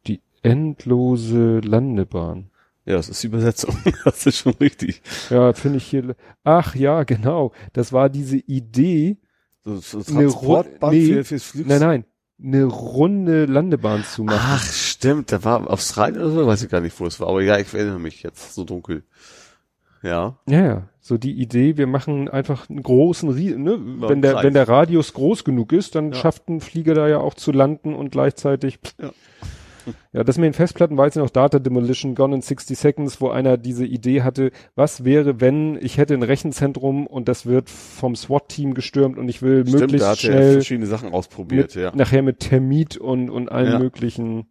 Die 0.07 0.21
endlose 0.41 1.59
Landebahn. 1.59 2.49
Ja, 2.85 2.95
das 2.95 3.09
ist 3.09 3.23
die 3.23 3.27
Übersetzung. 3.27 3.75
Das 4.03 4.25
ist 4.25 4.37
schon 4.37 4.53
richtig. 4.53 5.01
Ja, 5.29 5.53
finde 5.53 5.77
ich 5.77 5.87
hier. 5.87 6.15
Ach 6.43 6.75
ja, 6.75 7.03
genau. 7.03 7.51
Das 7.73 7.93
war 7.93 8.09
diese 8.09 8.37
Idee. 8.37 9.17
So, 9.65 9.77
so 9.79 9.97
Eine 9.97 10.27
Transportband 10.27 10.93
Ru- 10.93 10.95
nee. 10.97 11.23
für, 11.23 11.23
fürs. 11.39 11.55
Nein, 11.55 11.79
nein. 11.79 12.05
Eine 12.43 12.65
runde 12.65 13.45
Landebahn 13.45 14.03
zu 14.03 14.23
machen. 14.23 14.37
Ach, 14.41 14.63
stimmt, 14.63 15.31
da 15.31 15.43
war 15.43 15.69
Australien 15.69 16.21
oder 16.21 16.31
so, 16.31 16.45
weiß 16.47 16.63
ich 16.63 16.69
gar 16.69 16.81
nicht, 16.81 16.99
wo 16.99 17.05
es 17.05 17.19
war. 17.19 17.29
Aber 17.29 17.41
ja, 17.41 17.57
ich 17.57 17.73
erinnere 17.73 17.99
mich 17.99 18.23
jetzt, 18.23 18.53
so 18.53 18.63
dunkel. 18.63 19.03
Ja. 20.03 20.37
Ja, 20.47 20.61
ja. 20.65 20.89
So 20.99 21.17
die 21.17 21.31
Idee, 21.33 21.77
wir 21.77 21.87
machen 21.87 22.29
einfach 22.29 22.69
einen 22.69 22.83
großen, 22.83 23.29
ne? 23.33 23.71
Ja, 24.01 24.09
wenn 24.09 24.21
der, 24.21 24.33
Kreis. 24.33 24.43
wenn 24.43 24.53
der 24.53 24.67
Radius 24.67 25.13
groß 25.13 25.43
genug 25.45 25.71
ist, 25.71 25.95
dann 25.95 26.11
Ja. 26.11 26.19
schafft 26.19 26.47
ein 26.49 26.61
Flieger 26.61 26.93
da 26.93 27.07
ja 27.07 27.19
auch 27.19 27.33
zu 27.33 27.51
landen 27.51 27.95
und 27.95 28.11
gleichzeitig. 28.11 28.79
Ja. 29.01 29.11
Ja, 30.13 30.23
das 30.23 30.37
mit 30.37 30.45
den 30.45 30.53
Festplatten 30.53 30.97
war 30.97 31.05
jetzt 31.05 31.15
noch 31.17 31.29
Data 31.29 31.59
Demolition 31.59 32.15
Gone 32.15 32.35
in 32.35 32.41
60 32.41 32.77
Seconds, 32.77 33.21
wo 33.21 33.29
einer 33.29 33.57
diese 33.57 33.85
Idee 33.85 34.21
hatte, 34.23 34.51
was 34.75 35.03
wäre, 35.05 35.41
wenn 35.41 35.77
ich 35.81 35.97
hätte 35.97 36.13
ein 36.13 36.23
Rechenzentrum 36.23 37.07
und 37.07 37.27
das 37.27 37.45
wird 37.45 37.69
vom 37.69 38.15
SWAT-Team 38.15 38.73
gestürmt 38.73 39.17
und 39.17 39.29
ich 39.29 39.41
will 39.41 39.65
Stimmt, 39.67 39.81
möglichst 39.81 40.05
da 40.05 40.11
hat 40.11 40.23
er 40.23 40.31
schnell 40.31 40.53
verschiedene 40.53 40.87
Sachen 40.87 41.11
ausprobiert, 41.13 41.75
mit, 41.75 41.83
ja. 41.83 41.91
nachher 41.95 42.21
mit 42.21 42.39
Termit 42.39 42.97
und, 42.97 43.29
und 43.29 43.51
allen 43.51 43.73
Ja. 43.73 43.79
möglichen 43.79 44.47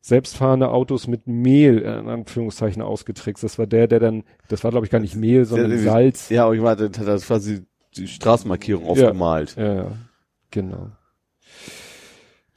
selbstfahrende 0.00 0.68
Autos 0.70 1.06
mit 1.06 1.26
Mehl, 1.26 1.82
äh, 1.82 1.98
in 1.98 2.08
Anführungszeichen, 2.08 2.82
ausgetrickst. 2.82 3.42
Das 3.44 3.58
war 3.58 3.66
der, 3.66 3.88
der 3.88 4.00
dann, 4.00 4.24
das 4.48 4.64
war 4.64 4.70
glaube 4.70 4.86
ich 4.86 4.90
gar 4.92 5.00
nicht 5.00 5.16
Mehl, 5.16 5.44
sondern 5.44 5.70
Der- 5.70 5.80
Salz. 5.80 6.28
Ja, 6.30 6.44
aber 6.44 6.54
ich 6.54 6.60
meine, 6.62 6.88
der 6.88 7.00
hat 7.00 7.08
das 7.08 7.26
quasi 7.26 7.62
die 7.96 8.06
Straßenmarkierung 8.06 8.86
aufgemalt. 8.86 9.56
Ja, 9.56 9.74
ja, 9.74 9.92
genau. 10.50 10.90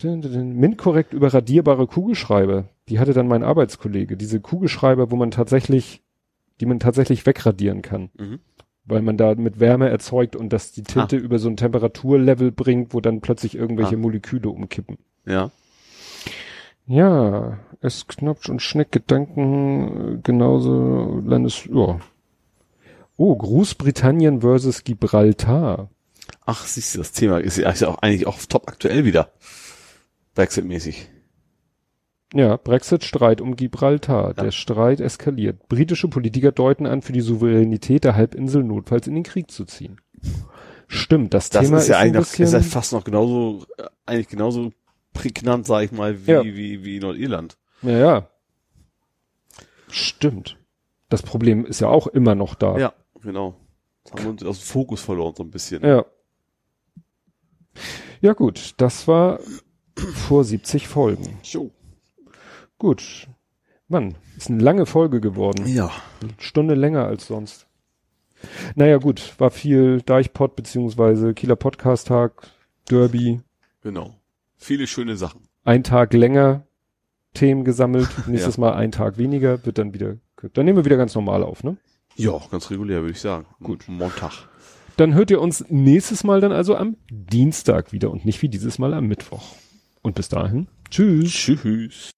MINT-korrekt 0.03 1.13
über 1.13 1.33
radierbare 1.33 1.87
Kugelschreiber. 1.87 2.65
Die 2.89 2.99
hatte 2.99 3.13
dann 3.13 3.27
mein 3.27 3.43
Arbeitskollege. 3.43 4.17
Diese 4.17 4.39
Kugelschreiber, 4.39 5.11
wo 5.11 5.15
man 5.15 5.31
tatsächlich, 5.31 6.01
die 6.59 6.65
man 6.65 6.79
tatsächlich 6.79 7.25
wegradieren 7.25 7.81
kann. 7.81 8.09
Mhm. 8.17 8.39
Weil 8.85 9.01
man 9.03 9.15
da 9.17 9.35
mit 9.35 9.59
Wärme 9.59 9.89
erzeugt 9.89 10.35
und 10.35 10.51
das 10.51 10.71
die 10.71 10.83
Tinte 10.83 11.15
über 11.15 11.37
so 11.39 11.47
ein 11.49 11.55
Temperaturlevel 11.57 12.51
bringt, 12.51 12.93
wo 12.93 12.99
dann 12.99 13.21
plötzlich 13.21 13.55
irgendwelche 13.55 13.95
Ah. 13.95 13.99
Moleküle 13.99 14.49
umkippen. 14.49 14.97
Ja. 15.25 15.51
Ja, 16.87 17.59
es 17.79 18.07
knopft 18.07 18.49
und 18.49 18.61
schneckt 18.61 18.91
Gedanken 18.91 20.15
äh, 20.15 20.19
genauso 20.23 21.21
Landes, 21.23 21.65
ja. 21.71 21.99
Oh, 23.17 23.35
Großbritannien 23.35 24.41
versus 24.41 24.83
Gibraltar. 24.83 25.89
Ach, 26.45 26.65
siehst 26.65 26.95
du, 26.95 26.99
das 26.99 27.11
Thema 27.11 27.37
ist 27.37 27.57
ja 27.57 27.69
ist 27.69 27.81
ja 27.81 27.87
auch 27.89 27.99
eigentlich 27.99 28.25
auch 28.25 28.39
top 28.49 28.67
aktuell 28.67 29.05
wieder. 29.05 29.29
Brexit-mäßig. 30.35 31.09
Ja, 32.33 32.55
Brexit-Streit 32.55 33.41
um 33.41 33.55
Gibraltar. 33.57 34.27
Ja. 34.29 34.43
Der 34.43 34.51
Streit 34.51 35.01
eskaliert. 35.01 35.67
Britische 35.67 36.07
Politiker 36.07 36.51
deuten 36.51 36.85
an, 36.85 37.01
für 37.01 37.11
die 37.11 37.19
Souveränität 37.21 38.05
der 38.05 38.15
Halbinsel 38.15 38.63
notfalls 38.63 39.07
in 39.07 39.15
den 39.15 39.23
Krieg 39.23 39.51
zu 39.51 39.65
ziehen. 39.65 39.99
Stimmt, 40.87 41.33
das, 41.33 41.49
Das 41.49 41.65
Thema 41.65 41.77
ist 41.79 41.87
ja 41.89 41.97
ein 41.97 42.15
eigentlich 42.15 42.29
bisschen, 42.29 42.45
ist 42.45 42.53
ja 42.53 42.59
fast 42.61 42.93
noch 42.93 43.03
genauso, 43.03 43.65
eigentlich 44.05 44.29
genauso 44.29 44.71
prägnant, 45.13 45.65
sag 45.65 45.83
ich 45.83 45.91
mal, 45.91 46.25
wie, 46.25 46.31
Ja. 46.31 46.43
wie, 46.43 46.83
wie 46.85 46.99
Nordirland. 46.99 47.57
ja, 47.81 47.91
ja. 47.97 48.27
Stimmt. 49.89 50.57
Das 51.09 51.21
Problem 51.21 51.65
ist 51.65 51.81
ja 51.81 51.89
auch 51.89 52.07
immer 52.07 52.33
noch 52.35 52.55
da. 52.55 52.77
Ja, 52.77 52.93
genau. 53.21 53.55
Das 54.05 54.13
haben 54.13 54.23
wir 54.23 54.29
uns 54.31 54.43
aus 54.43 54.59
dem 54.59 54.63
Fokus 54.63 55.01
verloren, 55.01 55.33
so 55.35 55.43
ein 55.43 55.51
bisschen. 55.51 55.83
Ja. 55.85 56.05
Ja 58.21 58.33
gut, 58.33 58.73
das 58.77 59.07
war 59.07 59.39
vor 60.01 60.43
70 60.43 60.87
Folgen. 60.87 61.37
Jo. 61.43 61.71
Gut. 62.77 63.27
Mann, 63.87 64.15
ist 64.37 64.49
eine 64.49 64.63
lange 64.63 64.85
Folge 64.85 65.21
geworden. 65.21 65.67
Ja. 65.67 65.91
Eine 66.21 66.33
Stunde 66.39 66.75
länger 66.75 67.05
als 67.05 67.27
sonst. 67.27 67.67
Naja 68.75 68.97
gut, 68.97 69.35
war 69.37 69.51
viel 69.51 70.01
Deichpod 70.01 70.55
beziehungsweise 70.55 71.33
Kieler 71.33 71.55
Podcast 71.55 72.07
Tag, 72.07 72.47
Derby, 72.89 73.41
Genau. 73.81 74.15
Viele 74.57 74.87
schöne 74.87 75.15
Sachen. 75.15 75.41
ein 75.63 75.83
Tag 75.83 76.13
länger 76.13 76.63
Themen 77.33 77.63
gesammelt, 77.63 78.09
nächstes 78.27 78.57
Mal 78.57 78.73
ein 78.73 78.91
Tag 78.91 79.17
weniger, 79.17 79.63
wird 79.65 79.77
dann 79.77 79.93
wieder, 79.93 80.17
dann 80.53 80.65
nehmen 80.65 80.77
wir 80.77 80.85
wieder 80.85 80.97
ganz 80.97 81.13
normal 81.15 81.43
auf, 81.43 81.63
ne? 81.63 81.77
Ja, 82.15 82.39
ganz 82.51 82.69
regulär, 82.71 83.01
würde 83.01 83.11
ich 83.13 83.21
sagen. 83.21 83.45
Gut. 83.61 83.85
Montag. 83.87 84.47
Dann 84.97 85.13
hört 85.13 85.31
ihr 85.31 85.39
uns 85.41 85.65
nächstes 85.69 86.23
Mal 86.23 86.41
dann 86.41 86.51
also 86.51 86.75
am 86.75 86.97
Dienstag 87.09 87.91
wieder 87.93 88.11
und 88.11 88.25
nicht 88.25 88.41
wie 88.41 88.49
dieses 88.49 88.77
Mal 88.79 88.93
am 88.93 89.07
Mittwoch. 89.07 89.43
Und 90.03 90.15
bis 90.15 90.29
dahin, 90.29 90.67
tschüss. 90.89 91.31
Tschüss. 91.31 92.11